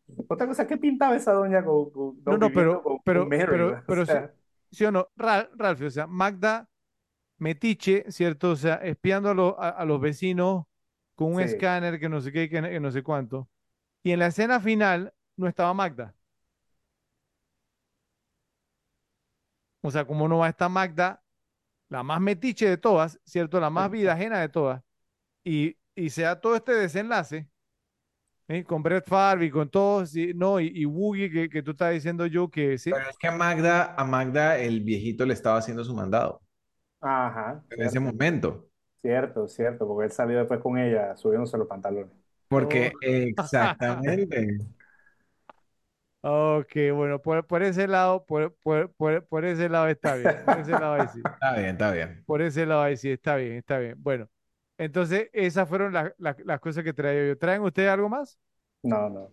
otra 0.27 0.47
cosa, 0.47 0.67
¿qué 0.67 0.77
pintaba 0.77 1.15
esa 1.15 1.33
doña 1.33 1.63
con, 1.63 1.89
con- 1.91 2.23
No, 2.29 2.37
no, 2.37 2.51
pero, 2.51 2.83
con, 2.83 3.01
pero, 3.03 3.35
pero. 3.47 3.81
O 3.85 3.85
pero 3.85 4.05
sí, 4.05 4.17
sea, 4.17 4.33
sí 4.71 4.85
o 4.85 4.91
no, 4.91 5.09
Ra- 5.15 5.49
Ralph, 5.55 5.81
o 5.81 5.89
sea, 5.89 6.07
Magda 6.07 6.69
metiche, 7.39 8.05
¿cierto? 8.11 8.51
O 8.51 8.55
sea, 8.57 8.75
espiando 8.77 9.29
a, 9.31 9.33
lo- 9.35 9.61
a- 9.61 9.69
a 9.71 9.85
los 9.85 10.01
vecinos 10.01 10.65
con 11.15 11.33
un 11.35 11.41
sí. 11.41 11.43
escáner 11.43 11.99
que 11.99 12.09
no 12.09 12.21
sé 12.21 12.31
qué, 12.33 12.49
que, 12.49 12.61
que 12.61 12.79
no 12.81 12.91
sé 12.91 13.03
cuánto. 13.03 13.49
Y 14.03 14.11
en 14.11 14.19
la 14.19 14.27
escena 14.27 14.59
final 14.61 15.13
no 15.37 15.47
estaba 15.49 15.73
Magda. 15.73 16.15
O 19.83 19.91
sea, 19.91 20.05
como 20.05 20.27
no 20.27 20.39
va 20.39 20.47
a 20.47 20.49
estar 20.49 20.69
Magda, 20.69 21.23
la 21.89 22.03
más 22.03 22.21
metiche 22.21 22.69
de 22.69 22.77
todas, 22.77 23.19
¿cierto? 23.25 23.59
La 23.59 23.69
más 23.71 23.91
vida 23.91 24.13
ajena 24.13 24.41
de 24.41 24.49
todas. 24.49 24.83
Y, 25.43 25.77
y 25.95 26.09
se 26.11 26.23
da 26.23 26.39
todo 26.41 26.55
este 26.55 26.73
desenlace, 26.73 27.49
¿eh? 28.47 28.63
Con 28.63 28.83
Brett 28.83 29.07
Favre 29.07 29.45
y 29.45 29.51
con 29.51 29.69
todos, 29.69 30.11
sí, 30.11 30.33
no, 30.35 30.59
y, 30.59 30.71
y 30.73 30.85
Woogie 30.85 31.29
que, 31.31 31.49
que 31.49 31.63
tú 31.63 31.71
estás 31.71 31.93
diciendo 31.93 32.25
yo 32.25 32.49
que 32.49 32.77
sí. 32.77 32.91
Pero 32.91 33.09
es 33.09 33.17
que 33.17 33.27
a 33.27 33.31
Magda, 33.31 33.95
a 33.95 34.03
Magda 34.05 34.57
el 34.59 34.81
viejito 34.81 35.25
le 35.25 35.33
estaba 35.33 35.57
haciendo 35.57 35.83
su 35.83 35.93
mandado 35.95 36.41
Ajá, 37.01 37.63
en 37.69 37.81
ese 37.81 37.99
momento. 37.99 38.69
cierto, 39.01 39.47
cierto, 39.47 39.87
porque 39.87 40.05
él 40.05 40.11
salió 40.11 40.37
después 40.39 40.59
con 40.61 40.77
ella 40.77 41.15
subiéndose 41.15 41.57
los 41.57 41.67
pantalones. 41.67 42.11
Oh. 42.49 42.49
Porque 42.49 42.93
exactamente. 43.01 44.59
Ok, 46.25 46.71
bueno, 46.93 47.21
por, 47.21 47.45
por 47.45 47.63
ese 47.63 47.85
lado, 47.85 48.25
por, 48.25 48.55
por, 48.63 48.93
por, 48.93 49.25
por 49.27 49.43
ese 49.43 49.67
lado 49.67 49.87
está 49.89 50.15
bien. 50.15 50.41
Por 50.45 50.57
ese 50.59 50.71
lado 50.71 50.93
ahí 50.93 51.07
sí. 51.09 51.19
Está 51.33 51.53
bien, 51.53 51.67
está 51.71 51.91
bien. 51.91 52.25
Por 52.25 52.41
ese 52.41 52.65
lado 52.65 52.81
ahí 52.81 52.95
sí, 52.95 53.09
está 53.11 53.35
bien, 53.35 53.53
está 53.57 53.77
bien. 53.79 53.95
Bueno, 54.01 54.29
entonces 54.77 55.29
esas 55.33 55.67
fueron 55.67 55.91
las, 55.91 56.13
las, 56.17 56.37
las 56.45 56.59
cosas 56.61 56.83
que 56.85 56.93
traía 56.93 57.27
yo. 57.27 57.37
¿Traen 57.37 57.61
ustedes 57.61 57.89
algo 57.89 58.07
más? 58.07 58.39
No, 58.83 59.09
no. 59.09 59.31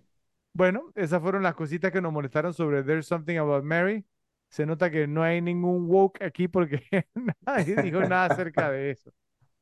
Bueno, 0.52 0.92
esas 0.96 1.22
fueron 1.22 1.42
las 1.42 1.54
cositas 1.54 1.92
que 1.92 2.00
nos 2.00 2.12
molestaron 2.12 2.52
sobre 2.52 2.82
There's 2.82 3.06
Something 3.06 3.36
About 3.36 3.64
Mary. 3.64 4.04
Se 4.48 4.66
nota 4.66 4.90
que 4.90 5.06
no 5.06 5.22
hay 5.22 5.40
ningún 5.40 5.88
woke 5.88 6.22
aquí 6.22 6.48
porque 6.48 6.82
nadie 7.46 7.76
dijo 7.76 8.00
nada 8.00 8.26
acerca 8.26 8.70
de 8.70 8.90
eso. 8.90 9.12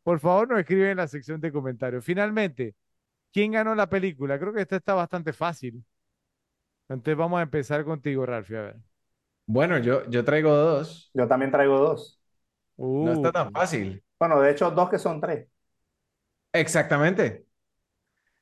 Por 0.02 0.20
favor, 0.20 0.48
nos 0.48 0.60
escriben 0.60 0.90
en 0.90 0.96
la 0.98 1.08
sección 1.08 1.40
de 1.40 1.52
comentarios. 1.52 2.04
Finalmente, 2.04 2.74
¿quién 3.32 3.52
ganó 3.52 3.74
la 3.74 3.88
película? 3.88 4.38
Creo 4.38 4.52
que 4.54 4.62
esta 4.62 4.76
está 4.76 4.94
bastante 4.94 5.32
fácil. 5.32 5.84
Entonces 6.88 7.17
vamos 7.17 7.38
a 7.40 7.42
empezar 7.42 7.85
contigo, 7.85 8.26
Ralphie. 8.26 8.56
A 8.58 8.62
ver. 8.62 8.76
Bueno, 9.47 9.78
yo, 9.78 10.08
yo 10.10 10.24
traigo 10.24 10.54
dos. 10.54 11.12
Yo 11.15 11.26
también 11.28 11.51
traigo 11.53 11.78
dos. 11.78 12.21
No 13.01 13.12
está 13.12 13.33
tan 13.33 13.49
Uh, 13.49 13.53
fácil. 13.53 14.04
Bueno, 14.19 14.40
de 14.40 14.51
hecho, 14.53 14.71
dos 14.71 14.90
que 14.90 14.99
son 14.99 15.21
tres. 15.21 15.49
Exactamente. 16.53 17.47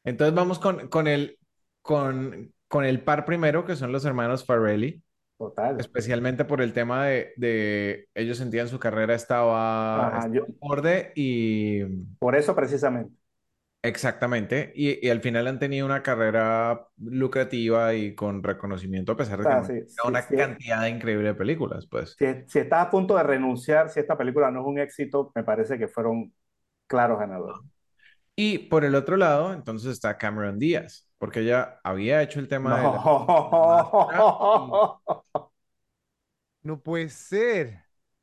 Entonces 0.04 0.34
vamos 0.34 0.58
con, 0.58 0.88
con 0.88 1.06
el, 1.08 1.38
con, 1.82 2.54
con 2.68 2.84
el 2.84 3.02
par 3.02 3.24
primero, 3.24 3.64
que 3.64 3.76
son 3.76 3.92
los 3.92 4.04
hermanos 4.04 4.44
Farrelly, 4.44 5.02
Total. 5.38 5.76
especialmente 5.78 6.44
por 6.44 6.62
el 6.62 6.72
tema 6.72 7.06
de, 7.06 7.34
de 7.36 8.08
ellos 8.14 8.38
sentían 8.38 8.68
su 8.68 8.78
carrera 8.80 9.14
estaba, 9.14 10.16
Ajá, 10.16 10.20
estaba 10.20 10.32
yo, 10.32 10.46
en 10.48 10.58
borde 10.60 11.12
y 11.16 11.82
por 12.18 12.36
eso 12.36 12.54
precisamente. 12.54 13.14
Exactamente, 13.82 14.72
y, 14.74 15.06
y 15.06 15.10
al 15.10 15.20
final 15.20 15.46
han 15.46 15.60
tenido 15.60 15.86
una 15.86 16.02
carrera 16.02 16.88
lucrativa 16.98 17.94
y 17.94 18.16
con 18.16 18.42
reconocimiento 18.42 19.12
a 19.12 19.16
pesar 19.16 19.38
O 19.38 19.40
de 19.40 19.46
que 19.46 19.52
han 19.54 19.62
si, 19.66 19.74
tenido 19.94 20.08
si, 20.08 20.08
una 20.08 20.26
si, 20.28 20.36
cantidad 20.36 20.86
increíble 20.86 21.28
de 21.28 21.34
películas, 21.34 21.86
pues. 21.86 22.18
si, 22.18 22.26
si 22.48 22.58
estás 22.60 22.86
a 22.86 22.90
punto 22.90 23.16
de 23.16 23.22
renunciar, 23.22 23.88
si 23.90 24.00
esta 24.00 24.16
película 24.16 24.50
no 24.50 24.60
es 24.60 24.66
un 24.66 24.78
éxito, 24.78 25.32
me 25.34 25.44
parece 25.44 25.78
que 25.78 25.88
fueron 25.88 26.32
claros 26.86 27.18
ganadores. 27.18 27.62
Y 28.34 28.58
por 28.58 28.84
el 28.84 28.94
otro 28.94 29.16
lado, 29.16 29.52
entonces 29.54 29.92
está 29.92 30.18
Cameron 30.18 30.58
Díaz, 30.58 31.08
porque 31.18 31.40
ella 31.40 31.80
había 31.84 32.22
hecho 32.22 32.40
el 32.40 32.48
tema 32.48 32.78
de 32.80 32.88
la, 32.90 33.06
No. 34.12 35.00
No 36.62 36.82
puede 36.82 37.08
ser. 37.08 37.82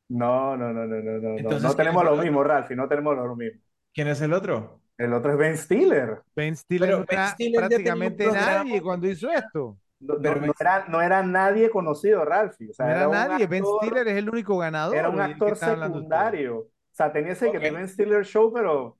No, 0.10 0.56
no, 0.58 0.72
no, 0.74 0.86
no, 0.86 1.02
no, 1.02 1.19
no, 1.19 1.40
no. 1.40 1.60
entonces, 1.60 1.60
No 1.60 1.76
¿quién 1.76 1.92
es 1.92 1.92
tenemos 1.92 2.03
el 2.03 2.06
lo 2.06 2.16
otro? 2.16 2.18
mismo, 2.18 2.44
Ralphie, 2.44 2.76
no 2.76 2.88
tenemos 2.88 3.16
lo 3.18 3.36
mismo. 3.36 3.60
¿Quién 3.94 4.08
es 4.08 4.22
el 4.22 4.34
otro? 4.34 4.83
El 4.97 5.13
otro 5.13 5.31
es 5.33 5.38
Ben 5.38 5.58
Stiller. 5.58 6.22
Ben 6.35 6.56
Stiller 6.56 6.88
Pero 6.88 6.99
no 6.99 7.06
Ben 7.06 7.17
era 7.19 7.27
Stiller 7.27 7.59
prácticamente 7.59 8.26
nadie 8.31 8.74
que 8.74 8.81
cuando 8.81 9.08
hizo 9.08 9.29
esto. 9.31 9.77
No, 9.99 10.15
pero 10.22 10.42
era, 10.59 10.85
no 10.90 11.01
era 11.01 11.24
nadie 11.24 11.69
conocido, 11.69 12.26
Ralphie. 12.26 12.69
O 12.72 12.74
No 12.83 12.90
era 12.90 13.08
nadie. 13.08 13.47
Ben 13.47 13.65
Stiller 13.65 14.08
es 14.08 14.17
el 14.17 14.29
único 14.29 14.58
ganador. 14.58 14.95
era 14.97 15.09
un 15.09 15.15
¿De 15.19 15.26
qué 15.26 15.31
actor 15.33 15.56
secundario. 15.56 16.58
O 16.59 16.69
sea, 16.92 17.11
tenía 17.11 17.33
ese 17.33 17.49
que 17.51 17.58
Ok. 17.58 17.63
The 17.63 17.72
Ben 17.72 17.88
Stiller 17.88 18.26
Show, 18.26 18.51
pero, 18.53 18.83
o 18.88 18.97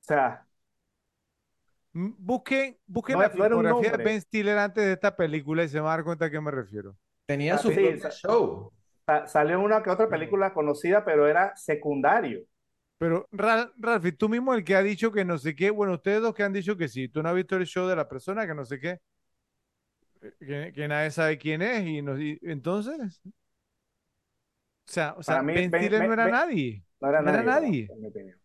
sea, 0.00 0.46
Mm, 1.92 2.10
Busquen, 2.18 2.78
busquen 2.86 3.14
no, 3.16 3.22
la 3.22 3.30
filmografía 3.30 3.92
de. 3.96 4.04
Ben 4.04 4.20
Stiller 4.20 4.58
antes 4.58 4.84
de 4.84 4.92
esta 4.92 5.16
película 5.16 5.64
y 5.64 5.68
se 5.68 5.80
van 5.80 5.92
a 5.92 5.96
dar 5.96 6.04
cuenta 6.04 6.26
a 6.26 6.30
qué 6.30 6.40
me 6.40 6.50
refiero. 6.50 6.96
tenía 7.26 7.54
Ah, 7.54 7.58
su 7.58 7.68
sí, 7.68 7.74
propio 7.74 7.98
sa- 8.00 8.10
show. 8.10 8.72
sa- 9.06 9.26
salió 9.26 9.60
una 9.60 9.82
que 9.82 9.90
otra 9.90 10.08
película 10.08 10.52
conocida, 10.54 11.04
pero 11.04 11.26
era 11.28 11.54
secundario. 11.56 12.44
Pero, 13.00 13.26
Ra- 13.32 13.72
Ralphie, 13.78 14.12
tú 14.12 14.28
mismo 14.28 14.54
el 14.54 14.64
que 14.64 14.76
ha 14.76 14.82
dicho 14.82 15.10
que 15.12 15.24
no 15.24 15.38
sé 15.38 15.56
qué, 15.56 15.70
bueno, 15.70 15.94
ustedes 15.94 16.20
dos 16.22 16.34
que 16.34 16.42
han 16.44 16.52
dicho 16.52 16.76
que 16.76 16.88
sí, 16.88 17.08
tú 17.08 17.22
no 17.22 17.30
has 17.30 17.34
visto 17.34 17.56
el 17.56 17.66
show 17.66 17.86
de 17.88 17.96
la 17.96 18.08
persona 18.08 18.46
que 18.46 18.54
no 18.54 18.64
sé 18.66 18.78
qué, 18.80 19.00
eh, 20.22 20.32
que, 20.40 20.72
que 20.74 20.88
nadie 20.88 21.10
sabe 21.10 21.38
quién 21.38 21.62
es 21.62 21.86
y, 21.86 22.02
no- 22.02 22.20
y 22.20 22.38
entonces, 22.42 23.20
o 23.26 24.92
sea, 24.92 25.14
o 25.18 25.22
sea, 25.22 25.42
mí, 25.42 25.52
Ben 25.52 25.70
Ben- 25.70 25.70
Stiller 25.72 26.02
no 26.04 26.12
era 26.12 26.28
nadie, 26.28 26.84
No 27.00 27.08
era 27.10 27.20
no 27.20 27.30
era 27.30 27.42
nadie, 27.42 27.42
nadie. 27.42 27.94
en 27.94 28.00
mi 28.00 28.08
opinión. 28.08 28.40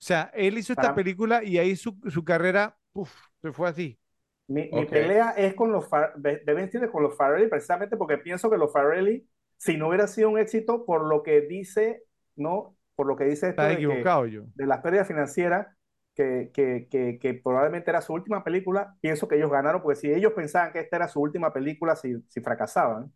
O 0.00 0.06
sea, 0.06 0.30
él 0.34 0.58
hizo 0.58 0.72
esta 0.72 0.92
película 0.94 1.42
y 1.44 1.58
ahí 1.58 1.76
su, 1.76 1.98
su 2.10 2.24
carrera, 2.24 2.76
uf, 2.92 3.10
se 3.42 3.52
fue 3.52 3.68
así. 3.68 3.98
Mi, 4.46 4.84
pelea 4.86 5.30
es 5.36 5.54
con 5.54 5.72
los 5.72 5.88
Far- 5.88 6.14
de 6.16 6.38
de 6.44 6.54
Ben 6.54 6.68
Stiller 6.68 6.90
con 6.90 7.02
los 7.02 7.16
Farrelly, 7.16 7.48
precisamente 7.48 7.96
porque 7.96 8.18
pienso 8.18 8.50
que 8.50 8.58
los 8.58 8.72
Farrelly, 8.72 9.26
si 9.56 9.76
no 9.78 9.88
hubiera 9.88 10.06
sido 10.06 10.28
un 10.30 10.38
éxito 10.38 10.84
por 10.84 11.06
lo 11.06 11.22
que 11.22 11.40
dice, 11.42 12.04
¿no? 12.36 12.73
Por 12.94 13.06
lo 13.06 13.16
que 13.16 13.24
dice 13.24 13.48
esto 13.50 13.66
de, 13.66 13.84
que, 13.84 14.14
equivocado 14.14 14.26
yo. 14.26 14.44
de 14.54 14.66
las 14.66 14.80
pérdidas 14.82 15.08
financieras, 15.08 15.66
que, 16.14 16.50
que, 16.54 16.88
que, 16.90 17.18
que 17.20 17.34
probablemente 17.34 17.90
era 17.90 18.00
su 18.02 18.12
última 18.14 18.44
película, 18.44 18.96
pienso 19.00 19.26
que 19.28 19.36
ellos 19.36 19.50
ganaron, 19.50 19.82
porque 19.82 20.00
si 20.00 20.12
ellos 20.12 20.32
pensaban 20.34 20.72
que 20.72 20.80
esta 20.80 20.96
era 20.96 21.08
su 21.08 21.20
última 21.20 21.52
película, 21.52 21.96
si, 21.96 22.14
si 22.28 22.40
fracasaban, 22.40 23.12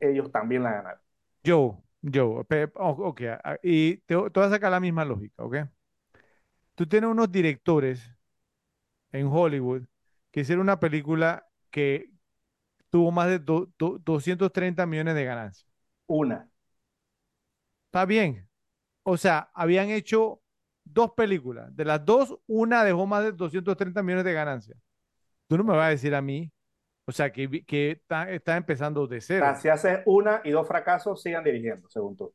ellos 0.00 0.30
también 0.30 0.62
la 0.64 0.72
ganaron. 0.72 1.00
Joe, 1.44 1.76
Joe, 2.02 2.44
pe- 2.44 2.70
o- 2.76 2.90
ok, 3.08 3.20
y 3.62 3.96
te, 3.98 4.14
te 4.16 4.40
voy 4.40 4.44
a 4.44 4.50
sacar 4.50 4.70
la 4.70 4.80
misma 4.80 5.04
lógica, 5.04 5.42
¿ok? 5.44 5.56
Tú 6.74 6.86
tienes 6.86 7.10
unos 7.10 7.30
directores 7.30 8.02
en 9.12 9.26
Hollywood 9.28 9.84
que 10.30 10.40
hicieron 10.40 10.62
una 10.62 10.80
película 10.80 11.46
que 11.70 12.10
tuvo 12.90 13.10
más 13.12 13.28
de 13.28 13.38
do- 13.40 13.72
do- 13.78 13.98
230 14.00 14.86
millones 14.86 15.14
de 15.16 15.24
ganancias. 15.24 15.68
Una. 16.16 16.48
Está 17.92 18.06
bien. 18.06 18.48
O 19.04 19.16
sea, 19.18 19.50
habían 19.54 19.90
hecho 19.90 20.42
dos 20.84 21.12
películas. 21.16 21.74
De 21.76 21.84
las 21.86 22.04
dos, 22.04 22.38
una 22.46 22.84
dejó 22.84 23.06
más 23.06 23.24
de 23.24 23.32
230 23.32 24.02
millones 24.02 24.24
de 24.26 24.32
ganancias. 24.34 24.78
Tú 25.48 25.58
no 25.58 25.64
me 25.64 25.74
vas 25.76 25.86
a 25.88 25.90
decir 25.90 26.14
a 26.14 26.22
mí, 26.22 26.52
o 27.06 27.12
sea, 27.12 27.32
que, 27.32 27.64
que 27.66 27.92
está, 27.92 28.30
está 28.30 28.56
empezando 28.58 29.06
de 29.08 29.20
O 29.20 29.22
cero. 29.22 29.44
sea, 29.44 29.54
si 29.56 29.68
haces 29.68 30.00
una 30.06 30.40
y 30.44 30.50
dos 30.52 30.66
fracasos, 30.68 31.20
sigan 31.22 31.44
dirigiendo, 31.44 31.88
según 31.90 32.16
tú. 32.16 32.32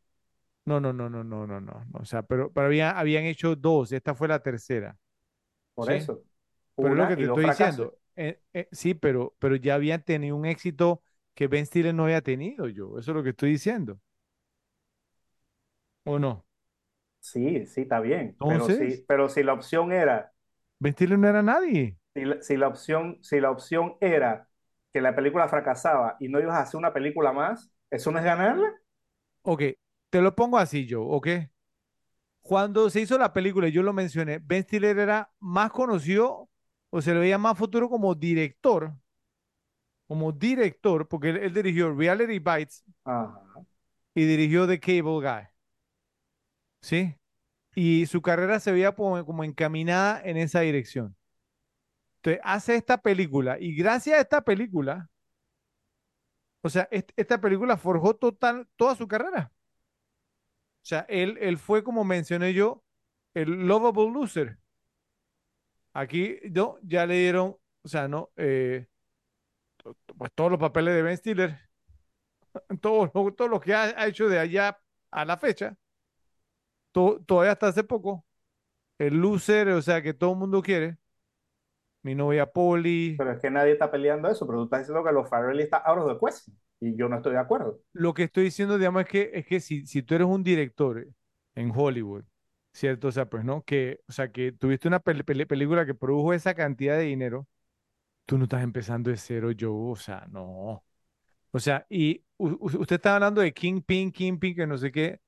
No, 0.65 0.79
no, 0.81 0.91
no, 0.93 1.09
no, 1.09 1.23
no, 1.23 1.47
no, 1.47 1.61
no. 1.61 1.87
O 1.93 2.05
sea, 2.05 2.23
pero, 2.23 2.51
pero 2.51 2.67
habían, 2.67 2.95
habían 2.97 3.23
hecho 3.23 3.55
dos. 3.55 3.91
Esta 3.93 4.15
fue 4.15 4.27
la 4.27 4.39
tercera. 4.43 4.97
Por 5.75 5.89
Sí. 5.89 5.93
eso. 5.93 6.23
Pero 6.79 6.93
es 6.93 6.99
lo 6.99 7.07
que 7.07 7.17
te 7.17 7.25
estoy 7.25 7.41
fracasos. 7.41 7.47
diciendo. 7.47 7.99
Eh, 8.15 8.41
eh, 8.53 8.67
sí, 8.71 8.93
pero, 8.95 9.35
pero 9.39 9.55
ya 9.57 9.75
habían 9.75 10.03
tenido 10.03 10.35
un 10.35 10.45
éxito 10.45 11.03
que 11.35 11.47
Ben 11.47 11.65
Stiller 11.65 11.93
no 11.95 12.05
había 12.05 12.21
tenido 12.21 12.67
yo. 12.69 12.99
Eso 12.99 13.11
es 13.11 13.15
lo 13.17 13.23
que 13.23 13.31
estoy 13.31 13.51
diciendo. 13.51 13.99
¿O 16.11 16.17
no? 16.19 16.45
Sí, 17.19 17.65
sí, 17.67 17.81
está 17.81 17.99
bien. 17.99 18.39
Pero 18.45 18.69
si, 18.69 19.03
pero 19.07 19.27
si 19.29 19.43
la 19.43 19.53
opción 19.53 19.91
era 19.91 20.33
Ben 20.79 20.93
Stiller 20.93 21.19
no 21.19 21.27
era 21.29 21.43
nadie. 21.43 21.97
si 22.13 22.25
la, 22.25 22.41
si 22.41 22.57
la 22.57 22.67
opción, 22.67 23.19
si 23.23 23.39
la 23.39 23.51
opción 23.51 23.95
era 24.01 24.49
que 24.93 25.01
la 25.01 25.15
película 25.15 25.47
fracasaba 25.47 26.17
y 26.19 26.29
no 26.29 26.39
ibas 26.39 26.55
a 26.55 26.61
hacer 26.61 26.77
una 26.77 26.93
película 26.93 27.31
más, 27.33 27.71
¿eso 27.91 28.11
no 28.11 28.19
es 28.19 28.25
ganarla? 28.25 28.73
Ok, 29.43 29.63
te 30.11 30.21
lo 30.21 30.35
pongo 30.35 30.57
así 30.59 30.85
yo, 30.85 31.03
¿ok? 31.03 31.27
Cuando 32.41 32.89
se 32.89 33.01
hizo 33.01 33.17
la 33.17 33.33
película, 33.33 33.67
y 33.67 33.71
yo 33.71 33.83
lo 33.83 33.93
mencioné, 33.93 34.39
Ben 34.39 34.63
Stiller 34.63 34.97
era 34.99 35.31
más 35.39 35.71
conocido 35.71 36.49
o 36.89 37.01
se 37.01 37.13
le 37.13 37.19
veía 37.19 37.37
más 37.37 37.57
futuro 37.57 37.89
como 37.89 38.15
director, 38.15 38.93
como 40.07 40.31
director, 40.31 41.07
porque 41.07 41.29
él, 41.29 41.37
él 41.37 41.53
dirigió 41.53 41.93
Reality 41.93 42.39
Bites 42.39 42.83
Ajá. 43.05 43.63
y 44.15 44.25
dirigió 44.25 44.67
The 44.67 44.79
Cable 44.81 45.21
Guy, 45.21 45.47
¿sí? 46.81 47.15
Y 47.75 48.05
su 48.07 48.21
carrera 48.21 48.59
se 48.61 48.71
veía 48.73 48.93
como, 48.93 49.43
encaminada 49.45 50.21
en 50.23 50.37
esa 50.37 50.61
dirección. 50.61 51.15
Entonces, 52.17 52.41
hace 52.43 52.75
esta 52.75 53.01
película 53.01 53.57
y 53.59 53.75
gracias 53.75 54.17
a 54.17 54.21
esta 54.21 54.41
película, 54.43 55.09
o 56.61 56.69
sea, 56.69 56.87
est- 56.91 57.11
esta 57.15 57.39
película 57.41 57.77
forjó 57.77 58.15
total, 58.15 58.67
toda 58.77 58.95
su 58.95 59.07
carrera. 59.07 59.51
O 60.83 60.85
sea, 60.89 61.05
él, 61.09 61.37
él 61.41 61.57
fue, 61.57 61.83
como 61.83 62.03
mencioné 62.05 62.53
yo, 62.53 62.83
el 63.33 63.67
lovable 63.67 64.09
loser. 64.11 64.57
Aquí 65.93 66.37
ya 66.83 67.05
le 67.05 67.15
dieron, 67.15 67.57
o 67.83 67.87
sea, 67.87 68.07
no, 68.07 68.31
eh, 68.37 68.87
pues 70.17 70.31
todos 70.33 70.51
los 70.51 70.59
papeles 70.59 70.93
de 70.95 71.01
Ben 71.01 71.17
Stiller, 71.17 71.59
todo, 72.81 73.09
todo 73.33 73.47
lo 73.47 73.59
que 73.59 73.73
ha 73.73 74.05
hecho 74.07 74.27
de 74.27 74.39
allá 74.39 74.79
a 75.11 75.25
la 75.25 75.37
fecha, 75.37 75.75
to- 76.91 77.21
todavía 77.25 77.53
hasta 77.53 77.67
hace 77.67 77.83
poco, 77.83 78.25
el 78.99 79.15
loser, 79.17 79.69
o 79.69 79.81
sea, 79.83 80.01
que 80.03 80.13
todo 80.15 80.33
el 80.33 80.39
mundo 80.39 80.61
quiere, 80.63 80.97
mi 82.03 82.15
novia 82.15 82.45
Polly, 82.51 83.01
Pero 83.15 83.31
es 83.31 83.39
que 83.41 83.49
nadie 83.51 83.73
está 83.73 83.91
peleando 83.91 84.27
eso, 84.29 84.45
pero 84.47 84.59
tú 84.59 84.63
estás 84.65 84.79
diciendo 84.81 85.03
que 85.03 85.11
los 85.11 85.29
Farrelly 85.29 85.63
está 85.63 85.77
out 85.77 85.99
of 85.99 86.07
the 86.13 86.19
question 86.19 86.57
y 86.79 86.95
yo 86.97 87.09
no 87.09 87.17
estoy 87.17 87.33
de 87.33 87.39
acuerdo. 87.39 87.79
lo 87.93 88.13
que 88.13 88.23
estoy 88.23 88.45
diciendo, 88.45 88.77
digamos, 88.77 89.03
es 89.03 89.09
que, 89.09 89.31
es 89.33 89.45
que 89.45 89.59
si, 89.59 89.85
si 89.85 90.03
tú 90.03 90.15
eres 90.15 90.27
un 90.27 90.43
director 90.43 91.07
en 91.55 91.71
Hollywood, 91.75 92.23
¿cierto? 92.73 93.07
O 93.07 93.11
sea, 93.11 93.25
pues, 93.29 93.43
¿no? 93.43 93.63
Que, 93.63 94.01
o 94.07 94.11
sea, 94.11 94.31
que 94.31 94.51
tuviste 94.51 94.87
una 94.87 94.99
película 94.99 95.85
que 95.85 95.95
produjo 95.95 96.33
esa 96.33 96.53
cantidad 96.53 96.95
de 96.97 97.03
dinero, 97.05 97.47
tú 98.25 98.37
no 98.37 98.45
estás 98.45 98.63
empezando 98.63 99.09
de 99.11 99.17
cero, 99.17 99.51
yo, 99.51 99.75
o 99.75 99.95
sea, 99.95 100.27
no. 100.31 100.85
O 101.51 101.59
sea, 101.61 101.85
y 101.89 102.23
usted 102.37 102.95
está 102.97 103.15
hablando 103.15 103.41
de 103.41 103.53
Kingpin, 103.53 104.11
Kingpin, 104.11 104.55
que 104.55 104.67
no 104.67 104.77
sé 104.77 104.91
qué. 104.91 105.21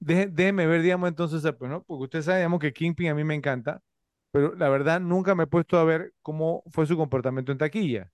Deje- 0.00 0.28
déjeme 0.30 0.66
ver, 0.66 0.82
digamos, 0.82 1.08
entonces, 1.08 1.42
sea, 1.42 1.56
pues, 1.56 1.70
¿no? 1.70 1.82
Porque 1.84 2.04
usted 2.04 2.22
sabe, 2.22 2.38
digamos, 2.38 2.60
que 2.60 2.72
Kingpin 2.72 3.08
a 3.10 3.14
mí 3.14 3.24
me 3.24 3.34
encanta, 3.34 3.82
pero 4.30 4.54
la 4.54 4.68
verdad 4.68 5.00
nunca 5.00 5.34
me 5.34 5.44
he 5.44 5.46
puesto 5.46 5.78
a 5.78 5.84
ver 5.84 6.14
cómo 6.22 6.62
fue 6.70 6.86
su 6.86 6.96
comportamiento 6.96 7.52
en 7.52 7.58
taquilla. 7.58 8.12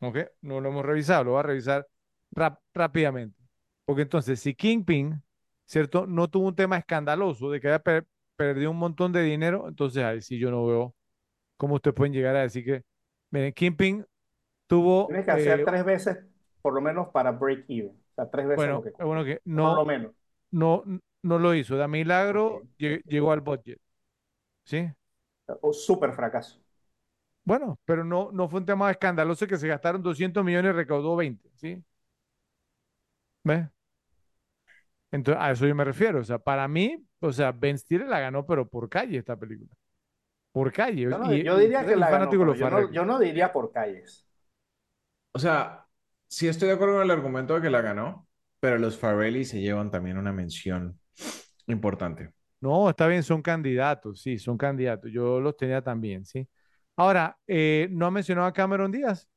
¿Ok? 0.00 0.18
No 0.42 0.60
lo 0.60 0.68
hemos 0.70 0.84
revisado, 0.84 1.24
lo 1.24 1.30
voy 1.32 1.40
a 1.40 1.42
revisar 1.44 1.86
rap- 2.32 2.60
rápidamente. 2.74 3.38
Porque 3.84 4.02
entonces, 4.02 4.40
si 4.40 4.54
Kingpin, 4.54 5.22
¿cierto? 5.64 6.06
No 6.06 6.28
tuvo 6.28 6.48
un 6.48 6.56
tema 6.56 6.76
escandaloso 6.78 7.50
de 7.50 7.60
que 7.60 7.68
haya 7.68 7.78
per- 7.78 8.06
perdido 8.36 8.70
un 8.70 8.78
montón 8.78 9.12
de 9.12 9.22
dinero, 9.22 9.68
entonces 9.68 10.02
ahí 10.04 10.20
sí 10.22 10.38
yo 10.38 10.50
no 10.50 10.66
veo 10.66 10.94
cómo 11.58 11.76
ustedes 11.76 11.94
pueden 11.96 12.14
llegar 12.14 12.36
a 12.36 12.42
decir 12.42 12.64
que, 12.64 12.84
miren, 13.30 13.52
Kingpin 13.54 14.06
tuvo, 14.68 15.06
Tienes 15.06 15.24
que 15.24 15.30
hacer 15.32 15.62
eh, 15.62 15.64
tres 15.64 15.84
veces, 15.84 16.18
por 16.62 16.74
lo 16.74 16.80
menos, 16.80 17.08
para 17.08 17.32
break 17.32 17.64
even. 17.68 17.90
O 17.90 18.14
sea, 18.14 18.30
tres 18.30 18.46
veces 18.46 18.70
bueno, 18.70 18.82
lo 18.82 18.82
que 18.82 18.92
bueno 18.98 19.24
que 19.24 19.40
Por 19.58 19.74
lo 19.74 19.84
no, 19.84 19.86
menos. 19.86 20.12
No, 20.52 20.84
no 21.22 21.38
lo 21.40 21.54
hizo. 21.54 21.76
De 21.76 21.88
milagro 21.88 22.62
llegó 22.78 23.32
al 23.32 23.42
budget. 23.42 23.80
¿Sí? 24.64 24.90
O 25.68 25.70
súper 25.72 26.10
fracaso. 26.18 26.54
Bueno, 27.44 27.78
pero 27.84 28.04
no, 28.04 28.30
no 28.32 28.48
fue 28.48 28.60
un 28.60 28.66
tema 28.66 28.90
escandaloso 28.90 29.46
que 29.46 29.56
se 29.56 29.68
gastaron 29.68 30.02
200 30.02 30.44
millones 30.44 30.70
y 30.70 30.76
recaudó 30.76 31.16
20, 31.16 31.50
¿sí? 31.56 31.82
¿Ves? 33.44 33.68
Entonces, 35.10 35.42
a 35.42 35.50
eso 35.50 35.66
yo 35.66 35.74
me 35.74 35.84
refiero. 35.84 36.20
O 36.20 36.24
sea, 36.24 36.38
para 36.38 36.66
mí, 36.68 36.96
o 37.20 37.32
sea, 37.32 37.52
Ben 37.52 37.78
Stiller 37.78 38.08
la 38.08 38.20
ganó, 38.20 38.46
pero 38.46 38.68
por 38.68 38.88
calle 38.88 39.18
esta 39.18 39.36
película. 39.36 39.70
Por 40.52 40.72
calle. 40.72 41.02
Yo, 41.02 41.18
no- 41.18 41.32
Y, 41.34 41.42
yo 41.44 41.56
y 41.56 41.60
diría 41.60 41.86
que 41.86 41.96
la 41.96 42.10
ganó, 42.10 42.52
yo 42.54 42.68
no, 42.68 42.90
yo 42.92 43.04
no 43.04 43.18
diría 43.18 43.52
por 43.52 43.72
calles. 43.72 44.26
O 45.32 45.38
sea, 45.38 45.86
sí 46.28 46.48
estoy 46.48 46.68
de 46.68 46.74
acuerdo 46.74 46.94
con 46.94 47.02
el 47.04 47.10
argumento 47.10 47.54
de 47.54 47.62
que 47.62 47.70
la 47.70 47.80
ganó, 47.80 48.28
pero 48.62 48.78
los 48.78 48.96
Farrelly 48.96 49.44
se 49.44 49.60
llevan 49.60 49.90
también 49.90 50.18
una 50.18 50.32
mención 50.32 50.96
importante. 51.66 52.32
No, 52.60 52.88
está 52.88 53.08
bien, 53.08 53.22
son 53.24 53.42
candidatos, 53.42 54.20
sí, 54.22 54.38
son 54.38 54.56
candidatos. 54.56 55.10
Yo 55.12 55.40
los 55.40 55.56
tenía 55.56 55.82
también, 55.82 56.24
sí. 56.24 56.48
Ahora, 56.96 57.36
eh, 57.46 57.88
¿no 57.90 58.06
ha 58.06 58.10
mencionado 58.12 58.46
a 58.46 58.52
Cameron 58.52 58.92
Díaz? 58.92 59.28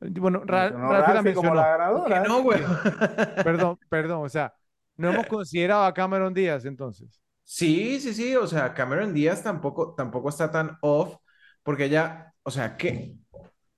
Bueno, 0.00 0.42
Ra- 0.46 0.70
Mencionó 0.70 0.88
Ralphie 0.88 1.14
la 1.14 1.22
Ralphie 1.22 1.34
como 1.34 1.54
la 1.54 1.62
mencionó. 1.62 1.78
¿Por 1.92 2.04
qué 2.04 2.14
ganadora. 2.14 2.24
no, 2.24 2.42
güey? 2.42 2.60
Perdón, 3.42 3.78
perdón, 3.88 4.24
o 4.24 4.28
sea, 4.28 4.54
no 4.96 5.08
hemos 5.10 5.26
considerado 5.26 5.84
a 5.84 5.94
Cameron 5.94 6.32
Díaz 6.34 6.64
entonces. 6.64 7.20
Sí, 7.44 8.00
sí, 8.00 8.14
sí, 8.14 8.34
o 8.36 8.46
sea, 8.46 8.72
Cameron 8.74 9.12
Díaz 9.14 9.42
tampoco, 9.42 9.94
tampoco 9.94 10.28
está 10.30 10.50
tan 10.50 10.78
off, 10.80 11.16
porque 11.62 11.84
ella, 11.86 12.34
o 12.42 12.50
sea, 12.50 12.76
¿qué, 12.76 13.16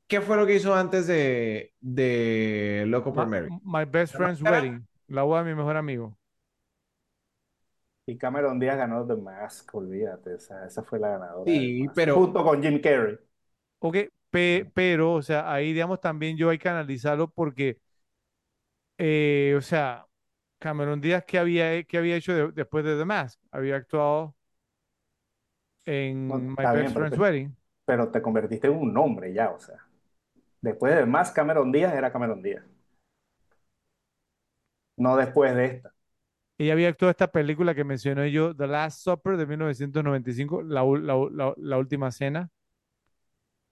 qué 0.06 0.21
fue 0.21 0.37
lo 0.37 0.47
que 0.47 0.55
hizo 0.56 0.74
antes 0.74 1.06
de, 1.06 1.74
de 1.81 2.85
Loco 2.87 3.12
por 3.12 3.26
Ma- 3.26 3.28
Mary? 3.28 3.51
My 3.65 3.85
Best 3.85 4.15
¿La 4.15 4.21
Friend's? 4.21 4.42
Wedding, 4.42 4.87
la 5.08 5.22
boda 5.24 5.42
de 5.42 5.51
mi 5.51 5.56
mejor 5.56 5.76
amigo. 5.76 6.17
Y 8.06 8.17
Cameron 8.19 8.58
Díaz 8.58 8.76
ganó 8.78 9.06
The 9.06 9.15
Mask, 9.17 9.72
olvídate, 9.74 10.35
esa, 10.35 10.67
esa 10.67 10.83
fue 10.83 10.99
la 10.99 11.10
ganadora. 11.10 11.69
Sí, 11.74 11.89
pero, 11.94 12.15
Junto 12.15 12.42
con 12.44 12.62
Jim 12.62 12.81
Carrey. 12.81 13.17
Ok, 13.78 13.97
pe- 14.31 14.71
pero, 14.74 15.15
o 15.15 15.22
sea, 15.22 15.53
ahí, 15.53 15.72
digamos, 15.72 16.01
también 16.01 16.37
yo 16.37 16.51
hay 16.51 16.58
que 16.58 16.69
analizarlo 16.69 17.31
porque, 17.31 17.78
eh, 18.99 19.55
o 19.56 19.60
sea, 19.62 20.06
Cameron 20.58 21.01
Díaz, 21.01 21.24
¿qué 21.26 21.39
había, 21.39 21.83
qué 21.85 21.99
había 21.99 22.17
hecho 22.17 22.33
de- 22.35 22.53
después 22.53 22.85
de 22.85 22.97
The 22.99 23.05
Mask? 23.05 23.40
Había 23.51 23.76
actuado 23.76 24.37
en 25.87 26.28
No, 26.28 26.51
My 26.58 26.67
bien, 26.72 26.72
Best 26.72 26.94
pero 26.94 27.06
Friend's 27.06 27.19
Wedding. 27.19 27.56
pero 27.85 28.10
te 28.10 28.22
convertiste 28.22 28.69
en 28.69 28.74
un 28.76 28.92
nombre 28.94 29.33
ya, 29.33 29.51
o 29.53 29.58
sea. 29.60 29.85
Después 30.60 30.94
de 30.94 31.06
Mask, 31.06 31.35
Cameron 31.35 31.72
Díaz 31.72 31.94
era 31.94 32.12
Cameron 32.12 32.42
Díaz. 32.42 32.65
No 34.97 35.17
después 35.17 35.55
de 35.55 35.65
esta. 35.67 35.92
Ella 36.58 36.72
había 36.72 36.89
actuado 36.89 37.10
esta 37.10 37.31
película 37.31 37.74
que 37.74 37.85
mencioné 37.85 38.31
yo, 38.33 38.55
The 38.56 38.67
Last 38.67 39.01
Supper 39.03 39.37
de 39.37 39.47
1995, 39.47 40.62
la, 40.62 40.83
última 41.78 42.10
cena. 42.10 42.51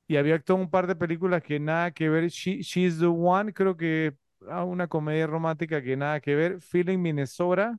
Y 0.06 0.16
había 0.16 0.34
actuado 0.34 0.60
un 0.60 0.70
par 0.70 0.86
de 0.86 0.96
películas 0.96 1.42
que 1.42 1.58
nada 1.58 1.90
que 1.90 2.08
ver. 2.08 2.28
She- 2.28 2.62
She's 2.62 2.98
the 2.98 3.06
One, 3.06 3.52
creo 3.54 3.76
que 3.76 4.14
ah, 4.48 4.64
una 4.64 4.86
comedia 4.88 5.26
romántica 5.26 5.82
que 5.82 5.96
nada 5.96 6.20
que 6.20 6.34
ver. 6.34 6.60
Feeling 6.60 6.98
Minnesota, 6.98 7.78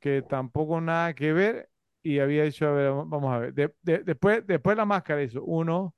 que 0.00 0.22
tampoco 0.22 0.80
nada 0.80 1.14
que 1.14 1.32
ver. 1.32 1.70
Y 2.02 2.18
había 2.18 2.44
hecho, 2.44 2.66
a 2.68 2.72
ver, 2.72 2.90
vamos 2.90 3.32
a 3.32 3.38
ver. 3.38 3.54
de- 3.54 3.74
de- 3.82 3.98
después, 4.04 4.46
después 4.46 4.76
La 4.76 4.84
Máscara 4.84 5.22
hizo 5.22 5.42
uno, 5.42 5.94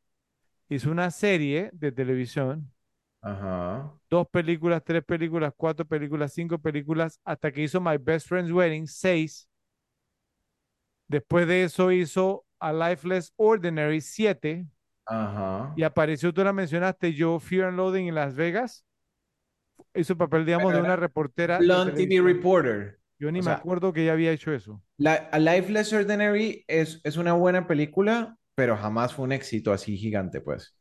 hizo 0.69 0.91
una 0.91 1.11
serie 1.11 1.71
de 1.73 1.93
televisión, 1.93 2.73
ajá, 3.21 3.93
dos 4.11 4.27
películas, 4.29 4.83
tres 4.85 5.05
películas, 5.05 5.53
cuatro 5.57 5.87
películas, 5.87 6.33
cinco 6.33 6.59
películas, 6.59 7.21
hasta 7.25 7.53
que 7.53 7.63
hizo 7.63 7.81
My 7.81 7.97
Best 7.99 8.29
Friend's 8.29 8.53
Wedding, 8.53 8.87
seis. 8.87 9.49
Después 11.09 11.47
de 11.49 11.65
eso 11.65 11.91
hizo 11.93 12.45
A 12.61 12.73
Life 12.73 13.07
Less 13.07 13.33
Ordinary, 13.37 14.01
siete. 14.01 14.67
ajá. 15.07 15.75
Y 15.77 15.83
apareció, 15.85 16.33
tú 16.35 16.43
la 16.43 16.53
mencionaste, 16.53 17.13
yo, 17.15 17.39
Fear 17.39 17.69
and 17.69 17.77
Loathing 17.77 18.09
en 18.09 18.15
Las 18.17 18.35
Vegas. 18.35 18.85
Hizo 19.95 20.17
papel, 20.17 20.45
digamos, 20.47 20.73
Pero 20.73 20.79
de 20.79 20.83
una 20.83 20.95
era 20.95 20.97
reportera 20.97 21.65
de 21.65 21.67
Blonde 21.67 21.93
TV. 21.93 22.21
Reporter. 22.23 23.01
Yo 23.19 23.31
ni 23.33 23.41
O 23.41 23.43
me 23.43 23.51
sea, 23.51 23.53
acuerdo 23.53 23.93
que 23.93 24.03
ella 24.03 24.13
había 24.13 24.33
hecho 24.33 24.53
eso. 24.53 24.83
la, 24.99 25.15
A 25.33 25.39
Life 25.39 25.71
Less 25.73 25.93
Ordinary 25.93 26.65
es, 26.69 27.01
es 27.05 27.17
una 27.17 27.33
buena 27.35 27.67
película, 27.67 28.39
pero 28.57 28.77
jamás 28.79 29.15
fue 29.15 29.27
un 29.27 29.33
éxito 29.33 29.73
así 29.73 29.97
gigante, 29.99 30.41
pues. 30.43 30.77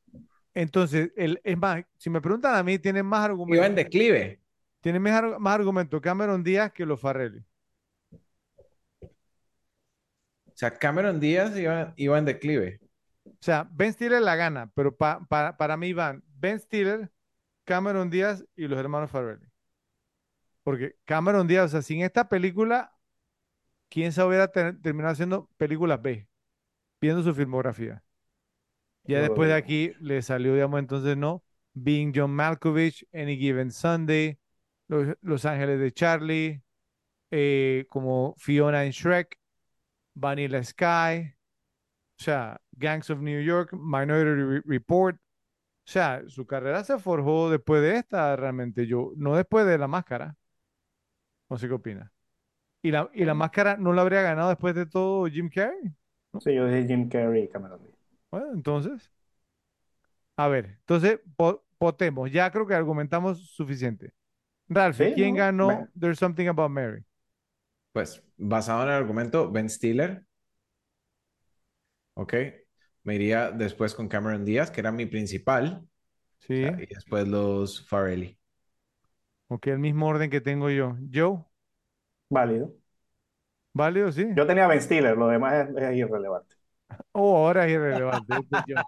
Entonces, 0.53 1.11
el, 1.17 1.41
es 1.43 1.57
más, 1.57 1.83
si 1.97 2.09
me 2.09 2.21
preguntan 2.21 2.55
a 2.55 2.63
mí, 2.63 2.79
tiene 2.79 3.03
más 3.03 3.25
Iba 3.47 3.65
en 3.65 3.75
argumentos, 3.75 3.75
declive. 3.75 4.39
tiene 4.81 4.99
más, 4.99 5.39
más 5.39 5.55
argumentos 5.55 6.01
Cameron 6.01 6.43
Díaz 6.43 6.71
que 6.73 6.85
los 6.85 7.01
Farrelly. 7.01 7.45
O 10.47 10.57
sea, 10.57 10.71
Cameron 10.77 11.19
Díaz 11.19 11.55
iba, 11.57 11.93
iba 11.97 12.17
en 12.17 12.25
declive. 12.25 12.81
O 13.25 13.37
sea, 13.45 13.67
Ben 13.71 13.93
Stiller 13.93 14.21
la 14.21 14.35
gana, 14.35 14.71
pero 14.75 14.95
pa- 14.95 15.25
pa- 15.27 15.55
para 15.57 15.77
mí 15.77 15.93
van 15.93 16.23
Ben 16.27 16.59
Stiller, 16.59 17.11
Cameron 17.65 18.09
Díaz 18.09 18.45
y 18.55 18.67
los 18.67 18.79
hermanos 18.79 19.11
Farrelly. 19.11 19.47
Porque 20.63 20.95
Cameron 21.05 21.47
Díaz, 21.47 21.65
o 21.65 21.69
sea, 21.69 21.81
sin 21.81 22.01
esta 22.01 22.27
película, 22.29 22.93
quién 23.89 24.11
sabe 24.13 24.29
hubiera 24.29 24.49
ter- 24.51 24.81
terminado 24.81 25.13
haciendo 25.13 25.49
películas 25.57 26.01
B, 26.01 26.27
viendo 27.05 27.23
su 27.23 27.33
filmografía. 27.33 28.03
Ya 29.07 29.21
después 29.21 29.49
de 29.49 29.55
aquí 29.55 29.93
le 29.99 30.21
salió, 30.21 30.53
digamos, 30.53 30.79
entonces 30.79 31.15
no, 31.17 31.43
Being 31.73 32.11
John 32.15 32.31
Malkovich, 32.31 33.07
Any 33.13 33.37
Given 33.37 33.71
Sunday, 33.71 34.39
Los, 34.87 35.15
Los 35.21 35.45
Ángeles 35.45 35.79
de 35.79 35.91
Charlie, 35.91 36.63
eh, 37.31 37.85
como 37.89 38.35
Fiona 38.37 38.85
en 38.85 38.91
Shrek, 38.91 39.37
Vanilla 40.15 40.63
Sky, 40.63 41.35
o 42.19 42.23
sea, 42.23 42.61
Gangs 42.73 43.09
of 43.09 43.19
New 43.21 43.41
York, 43.43 43.73
Minority 43.73 44.43
Re- 44.43 44.63
Report. 44.65 45.17
O 45.17 45.91
sea, 45.91 46.23
su 46.27 46.47
carrera 46.47 46.83
se 46.83 46.99
forjó 46.99 47.49
después 47.49 47.81
de 47.81 47.97
esta, 47.97 48.35
realmente 48.35 48.87
yo, 48.87 49.13
no 49.17 49.35
después 49.35 49.65
de 49.67 49.77
La 49.77 49.87
Máscara. 49.87 50.35
No 51.49 51.57
sé 51.57 51.67
qué 51.67 51.73
opina. 51.73 52.11
¿Y 52.83 52.91
la, 52.91 53.09
y 53.13 53.25
la 53.25 53.33
Máscara 53.35 53.77
no 53.77 53.93
la 53.93 54.03
habría 54.03 54.21
ganado 54.23 54.49
después 54.49 54.75
de 54.75 54.85
todo 54.87 55.27
Jim 55.27 55.49
Carrey? 55.49 55.93
¿No? 56.35 56.45
Sí, 56.45 56.53
yo 56.55 56.65
dije 56.67 56.87
Jim 56.87 57.09
Carrey 57.09 57.43
y 57.43 57.49
Cameron 57.49 57.83
Díaz. 57.83 57.97
Bueno, 58.29 58.51
entonces, 58.53 59.11
a 60.37 60.47
ver, 60.47 60.77
entonces, 60.81 61.19
po- 61.37 61.63
potemos, 61.77 62.31
ya 62.31 62.51
creo 62.51 62.67
que 62.67 62.73
argumentamos 62.75 63.49
suficiente. 63.51 64.11
Ralphie, 64.69 65.09
Sí, 65.09 65.13
¿quién 65.13 65.35
¿no? 65.35 65.35
ganó 65.35 65.59
Me- 65.59 65.89
There's 65.99 66.19
Something 66.19 66.47
About 66.49 66.71
Mary? 66.71 67.05
Pues, 67.93 68.23
basado 68.37 68.83
en 68.83 68.89
el 68.89 68.93
argumento, 68.95 69.49
Ben 69.51 69.69
Stiller, 69.71 70.25
ok. 72.15 72.33
Me 73.03 73.15
iría 73.15 73.51
después 73.51 73.93
con 73.95 74.07
Cameron 74.09 74.43
Díaz, 74.45 74.69
que 74.71 74.81
era 74.81 74.91
mi 74.91 75.05
principal, 75.05 75.81
o 75.83 75.87
Sí, 76.39 76.53
sea, 76.59 76.73
y 76.79 76.87
después 76.87 77.27
los 77.27 77.87
Farrelly. 77.87 78.39
ok, 79.47 79.67
el 79.67 79.79
mismo 79.79 80.07
orden 80.07 80.29
que 80.29 80.39
tengo 80.41 80.69
yo. 80.69 80.97
Joe, 81.13 81.43
Válido. 82.29 82.75
¿Válido? 83.75 84.11
Sí. 84.11 84.25
Yo 84.35 84.47
tenía 84.47 84.67
Ben 84.67 84.81
Stiller, 84.81 85.15
lo 85.17 85.27
demás 85.27 85.69
es, 85.69 85.77
es 85.77 85.95
irrelevante. 85.97 86.55
Oh, 87.13 87.37
ahora 87.37 87.65
es 87.65 87.73
irrelevante. 87.73 88.33
Este 88.37 88.57
es 88.57 88.63
Joe. 88.67 88.83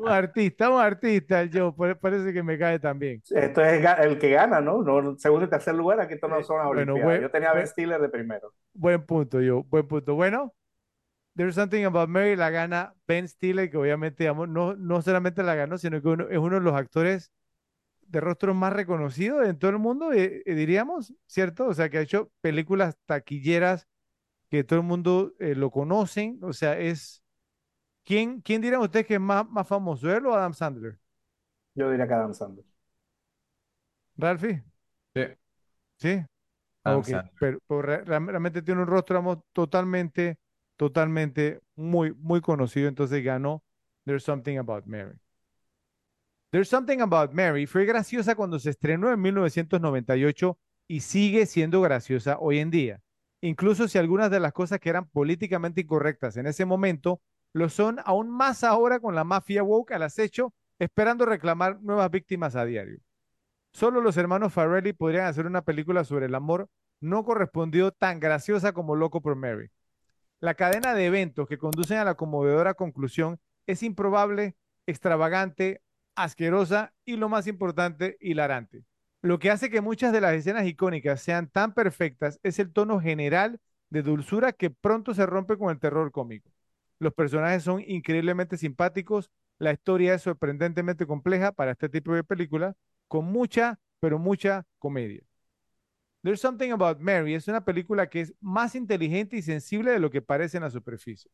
Un 0.00 0.08
artista, 0.08 0.70
un 0.70 0.80
artista, 0.80 1.44
pare- 1.76 1.96
parece 1.96 2.32
que 2.32 2.42
me 2.42 2.58
cae 2.58 2.78
también. 2.78 3.22
Esto 3.30 3.62
es 3.62 3.84
el 4.00 4.18
que 4.18 4.30
gana, 4.30 4.60
¿no? 4.60 4.82
No, 4.82 5.16
segundo 5.18 5.46
y 5.46 5.50
tercer 5.50 5.74
lugar, 5.74 6.00
aquí 6.00 6.14
esto 6.14 6.28
no 6.28 6.38
Eh, 6.38 6.44
son 6.44 6.58
las 6.58 6.68
bueno, 6.68 6.94
buen, 6.98 7.20
Yo 7.22 7.30
tenía 7.30 7.52
Ben 7.52 7.66
Stiller 7.66 8.00
de 8.00 8.08
primero. 8.08 8.52
buen 8.74 9.04
punto, 9.04 9.38
Joe, 9.38 9.64
buen 9.68 9.86
punto. 9.86 10.14
Bueno, 10.14 10.54
There's 11.36 11.54
Something 11.56 11.84
About 11.84 12.08
Mary 12.08 12.36
la 12.36 12.50
gana 12.50 12.94
Ben 13.08 13.28
Stiller, 13.28 13.70
que 13.70 13.76
obviamente, 13.78 14.24
digamos, 14.24 14.48
no, 14.48 14.74
no 14.76 15.02
solamente 15.02 15.42
la 15.42 15.54
ganó, 15.54 15.78
sino 15.78 16.00
que 16.02 16.08
uno- 16.08 16.28
es 16.30 16.38
uno 16.38 16.56
de 16.56 16.62
los 16.62 16.74
actores 16.74 17.32
de 18.02 18.20
rostro 18.20 18.54
más 18.54 18.72
reconocidos 18.72 19.46
en 19.46 19.58
todo 19.58 19.70
el 19.72 19.78
mundo, 19.78 20.12
eh, 20.12 20.42
eh, 20.46 20.54
diríamos, 20.54 21.14
¿cierto? 21.26 21.66
O 21.66 21.74
sea, 21.74 21.90
que 21.90 21.98
ha 21.98 22.02
hecho 22.02 22.30
películas 22.40 22.96
taquilleras 23.06 23.86
que 24.50 24.64
todo 24.64 24.80
el 24.80 24.86
mundo 24.86 25.34
eh, 25.40 25.54
lo 25.54 25.70
conocen. 25.70 26.38
O 26.42 26.52
sea, 26.52 26.78
es... 26.78 27.22
¿Quién, 28.04 28.40
quién 28.42 28.62
dirían 28.62 28.82
ustedes 28.82 29.06
que 29.06 29.14
es 29.16 29.20
más, 29.20 29.48
más 29.50 29.68
famoso, 29.68 30.10
él 30.14 30.26
o 30.26 30.34
Adam 30.34 30.54
Sandler? 30.54 30.98
Yo 31.74 31.90
diría 31.90 32.06
que 32.08 32.14
Adam 32.14 32.34
Sandler. 32.34 32.64
¿Ralphie? 34.18 34.62
Sí, 35.14 35.22
¿Sí? 35.98 36.24
Adam 36.84 37.02
Ok, 37.02 37.10
Sandler. 37.10 37.36
pero, 37.38 37.60
pero 37.68 37.82
re- 37.82 38.04
real- 38.04 38.26
realmente 38.28 38.62
tiene 38.62 38.82
un 38.82 38.88
rostro 38.88 39.16
digamos, 39.16 39.38
totalmente, 39.52 40.38
totalmente 40.76 41.60
muy, 41.76 42.14
muy 42.14 42.40
conocido. 42.40 42.88
Entonces 42.88 43.24
ganó 43.24 43.64
There's 44.04 44.24
Something 44.24 44.58
About 44.58 44.86
Mary. 44.86 45.18
There's 46.52 46.68
Something 46.68 47.00
About 47.02 47.32
Mary 47.32 47.66
fue 47.66 47.84
graciosa 47.84 48.34
cuando 48.34 48.58
se 48.58 48.70
estrenó 48.70 49.12
en 49.12 49.20
1998 49.20 50.58
y 50.88 51.00
sigue 51.00 51.46
siendo 51.46 51.80
graciosa 51.80 52.38
hoy 52.40 52.58
en 52.58 52.70
día. 52.70 53.02
Incluso 53.40 53.88
si 53.88 53.98
algunas 53.98 54.30
de 54.30 54.40
las 54.40 54.52
cosas 54.52 54.80
que 54.80 54.88
eran 54.88 55.08
políticamente 55.08 55.82
incorrectas 55.82 56.36
en 56.36 56.46
ese 56.46 56.64
momento 56.64 57.20
lo 57.52 57.68
son 57.68 57.98
aún 58.04 58.30
más 58.30 58.64
ahora 58.64 59.00
con 59.00 59.14
la 59.14 59.24
mafia 59.24 59.62
woke 59.62 59.92
al 59.92 60.02
acecho, 60.02 60.52
esperando 60.78 61.24
reclamar 61.24 61.80
nuevas 61.80 62.10
víctimas 62.10 62.54
a 62.56 62.64
diario. 62.64 62.98
Solo 63.72 64.00
los 64.00 64.16
hermanos 64.16 64.52
Farrelly 64.52 64.92
podrían 64.92 65.26
hacer 65.26 65.46
una 65.46 65.62
película 65.62 66.04
sobre 66.04 66.26
el 66.26 66.34
amor 66.34 66.68
no 67.00 67.24
correspondido 67.24 67.92
tan 67.92 68.20
graciosa 68.20 68.72
como 68.72 68.96
Loco 68.96 69.20
por 69.20 69.36
Mary. 69.36 69.70
La 70.40 70.54
cadena 70.54 70.94
de 70.94 71.06
eventos 71.06 71.48
que 71.48 71.58
conducen 71.58 71.98
a 71.98 72.04
la 72.04 72.14
conmovedora 72.14 72.74
conclusión 72.74 73.38
es 73.66 73.82
improbable, 73.82 74.54
extravagante, 74.86 75.82
asquerosa 76.14 76.94
y 77.04 77.16
lo 77.16 77.28
más 77.28 77.46
importante, 77.46 78.16
hilarante. 78.20 78.84
Lo 79.26 79.40
que 79.40 79.50
hace 79.50 79.70
que 79.70 79.80
muchas 79.80 80.12
de 80.12 80.20
las 80.20 80.34
escenas 80.34 80.68
icónicas 80.68 81.20
sean 81.20 81.48
tan 81.48 81.74
perfectas 81.74 82.38
es 82.44 82.60
el 82.60 82.72
tono 82.72 83.00
general 83.00 83.58
de 83.90 84.04
dulzura 84.04 84.52
que 84.52 84.70
pronto 84.70 85.14
se 85.14 85.26
rompe 85.26 85.58
con 85.58 85.70
el 85.70 85.80
terror 85.80 86.12
cómico. 86.12 86.48
Los 87.00 87.12
personajes 87.12 87.64
son 87.64 87.82
increíblemente 87.84 88.56
simpáticos, 88.56 89.32
la 89.58 89.72
historia 89.72 90.14
es 90.14 90.22
sorprendentemente 90.22 91.08
compleja 91.08 91.50
para 91.50 91.72
este 91.72 91.88
tipo 91.88 92.14
de 92.14 92.22
película, 92.22 92.76
con 93.08 93.24
mucha, 93.24 93.80
pero 93.98 94.20
mucha 94.20 94.64
comedia. 94.78 95.24
There's 96.22 96.40
Something 96.40 96.70
About 96.70 97.00
Mary 97.00 97.34
es 97.34 97.48
una 97.48 97.64
película 97.64 98.08
que 98.08 98.20
es 98.20 98.34
más 98.40 98.76
inteligente 98.76 99.36
y 99.36 99.42
sensible 99.42 99.90
de 99.90 99.98
lo 99.98 100.08
que 100.08 100.22
parece 100.22 100.58
en 100.58 100.62
la 100.62 100.70
superficie. 100.70 101.32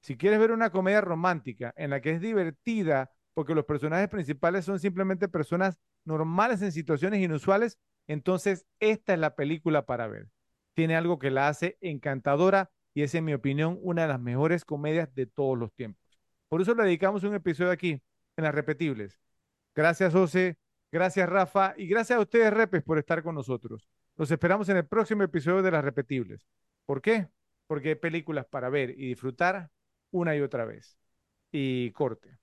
Si 0.00 0.16
quieres 0.16 0.38
ver 0.38 0.50
una 0.50 0.70
comedia 0.70 1.02
romántica 1.02 1.74
en 1.76 1.90
la 1.90 2.00
que 2.00 2.12
es 2.12 2.22
divertida 2.22 3.12
porque 3.34 3.54
los 3.54 3.66
personajes 3.66 4.08
principales 4.08 4.64
son 4.64 4.80
simplemente 4.80 5.28
personas 5.28 5.78
normales 6.04 6.62
en 6.62 6.72
situaciones 6.72 7.20
inusuales, 7.20 7.78
entonces 8.06 8.66
esta 8.80 9.14
es 9.14 9.18
la 9.18 9.34
película 9.34 9.86
para 9.86 10.06
ver. 10.06 10.28
Tiene 10.74 10.96
algo 10.96 11.18
que 11.18 11.30
la 11.30 11.48
hace 11.48 11.78
encantadora 11.80 12.70
y 12.94 13.02
es, 13.02 13.14
en 13.14 13.24
mi 13.24 13.34
opinión, 13.34 13.78
una 13.82 14.02
de 14.02 14.08
las 14.08 14.20
mejores 14.20 14.64
comedias 14.64 15.12
de 15.14 15.26
todos 15.26 15.58
los 15.58 15.72
tiempos. 15.74 16.20
Por 16.48 16.62
eso 16.62 16.74
le 16.74 16.84
dedicamos 16.84 17.24
un 17.24 17.34
episodio 17.34 17.70
aquí, 17.70 18.00
en 18.36 18.44
las 18.44 18.54
repetibles. 18.54 19.18
Gracias, 19.74 20.12
José. 20.12 20.56
Gracias, 20.92 21.28
Rafa. 21.28 21.74
Y 21.76 21.88
gracias 21.88 22.18
a 22.18 22.22
ustedes, 22.22 22.52
Repes, 22.52 22.82
por 22.84 22.98
estar 22.98 23.22
con 23.22 23.34
nosotros. 23.34 23.88
Los 24.16 24.30
esperamos 24.30 24.68
en 24.68 24.76
el 24.76 24.86
próximo 24.86 25.24
episodio 25.24 25.62
de 25.62 25.70
las 25.72 25.84
repetibles. 25.84 26.46
¿Por 26.86 27.00
qué? 27.02 27.28
Porque 27.66 27.90
hay 27.90 27.94
películas 27.96 28.46
para 28.46 28.68
ver 28.68 28.90
y 28.90 29.08
disfrutar 29.08 29.70
una 30.12 30.36
y 30.36 30.40
otra 30.40 30.64
vez. 30.64 30.96
Y 31.50 31.90
corte. 31.92 32.38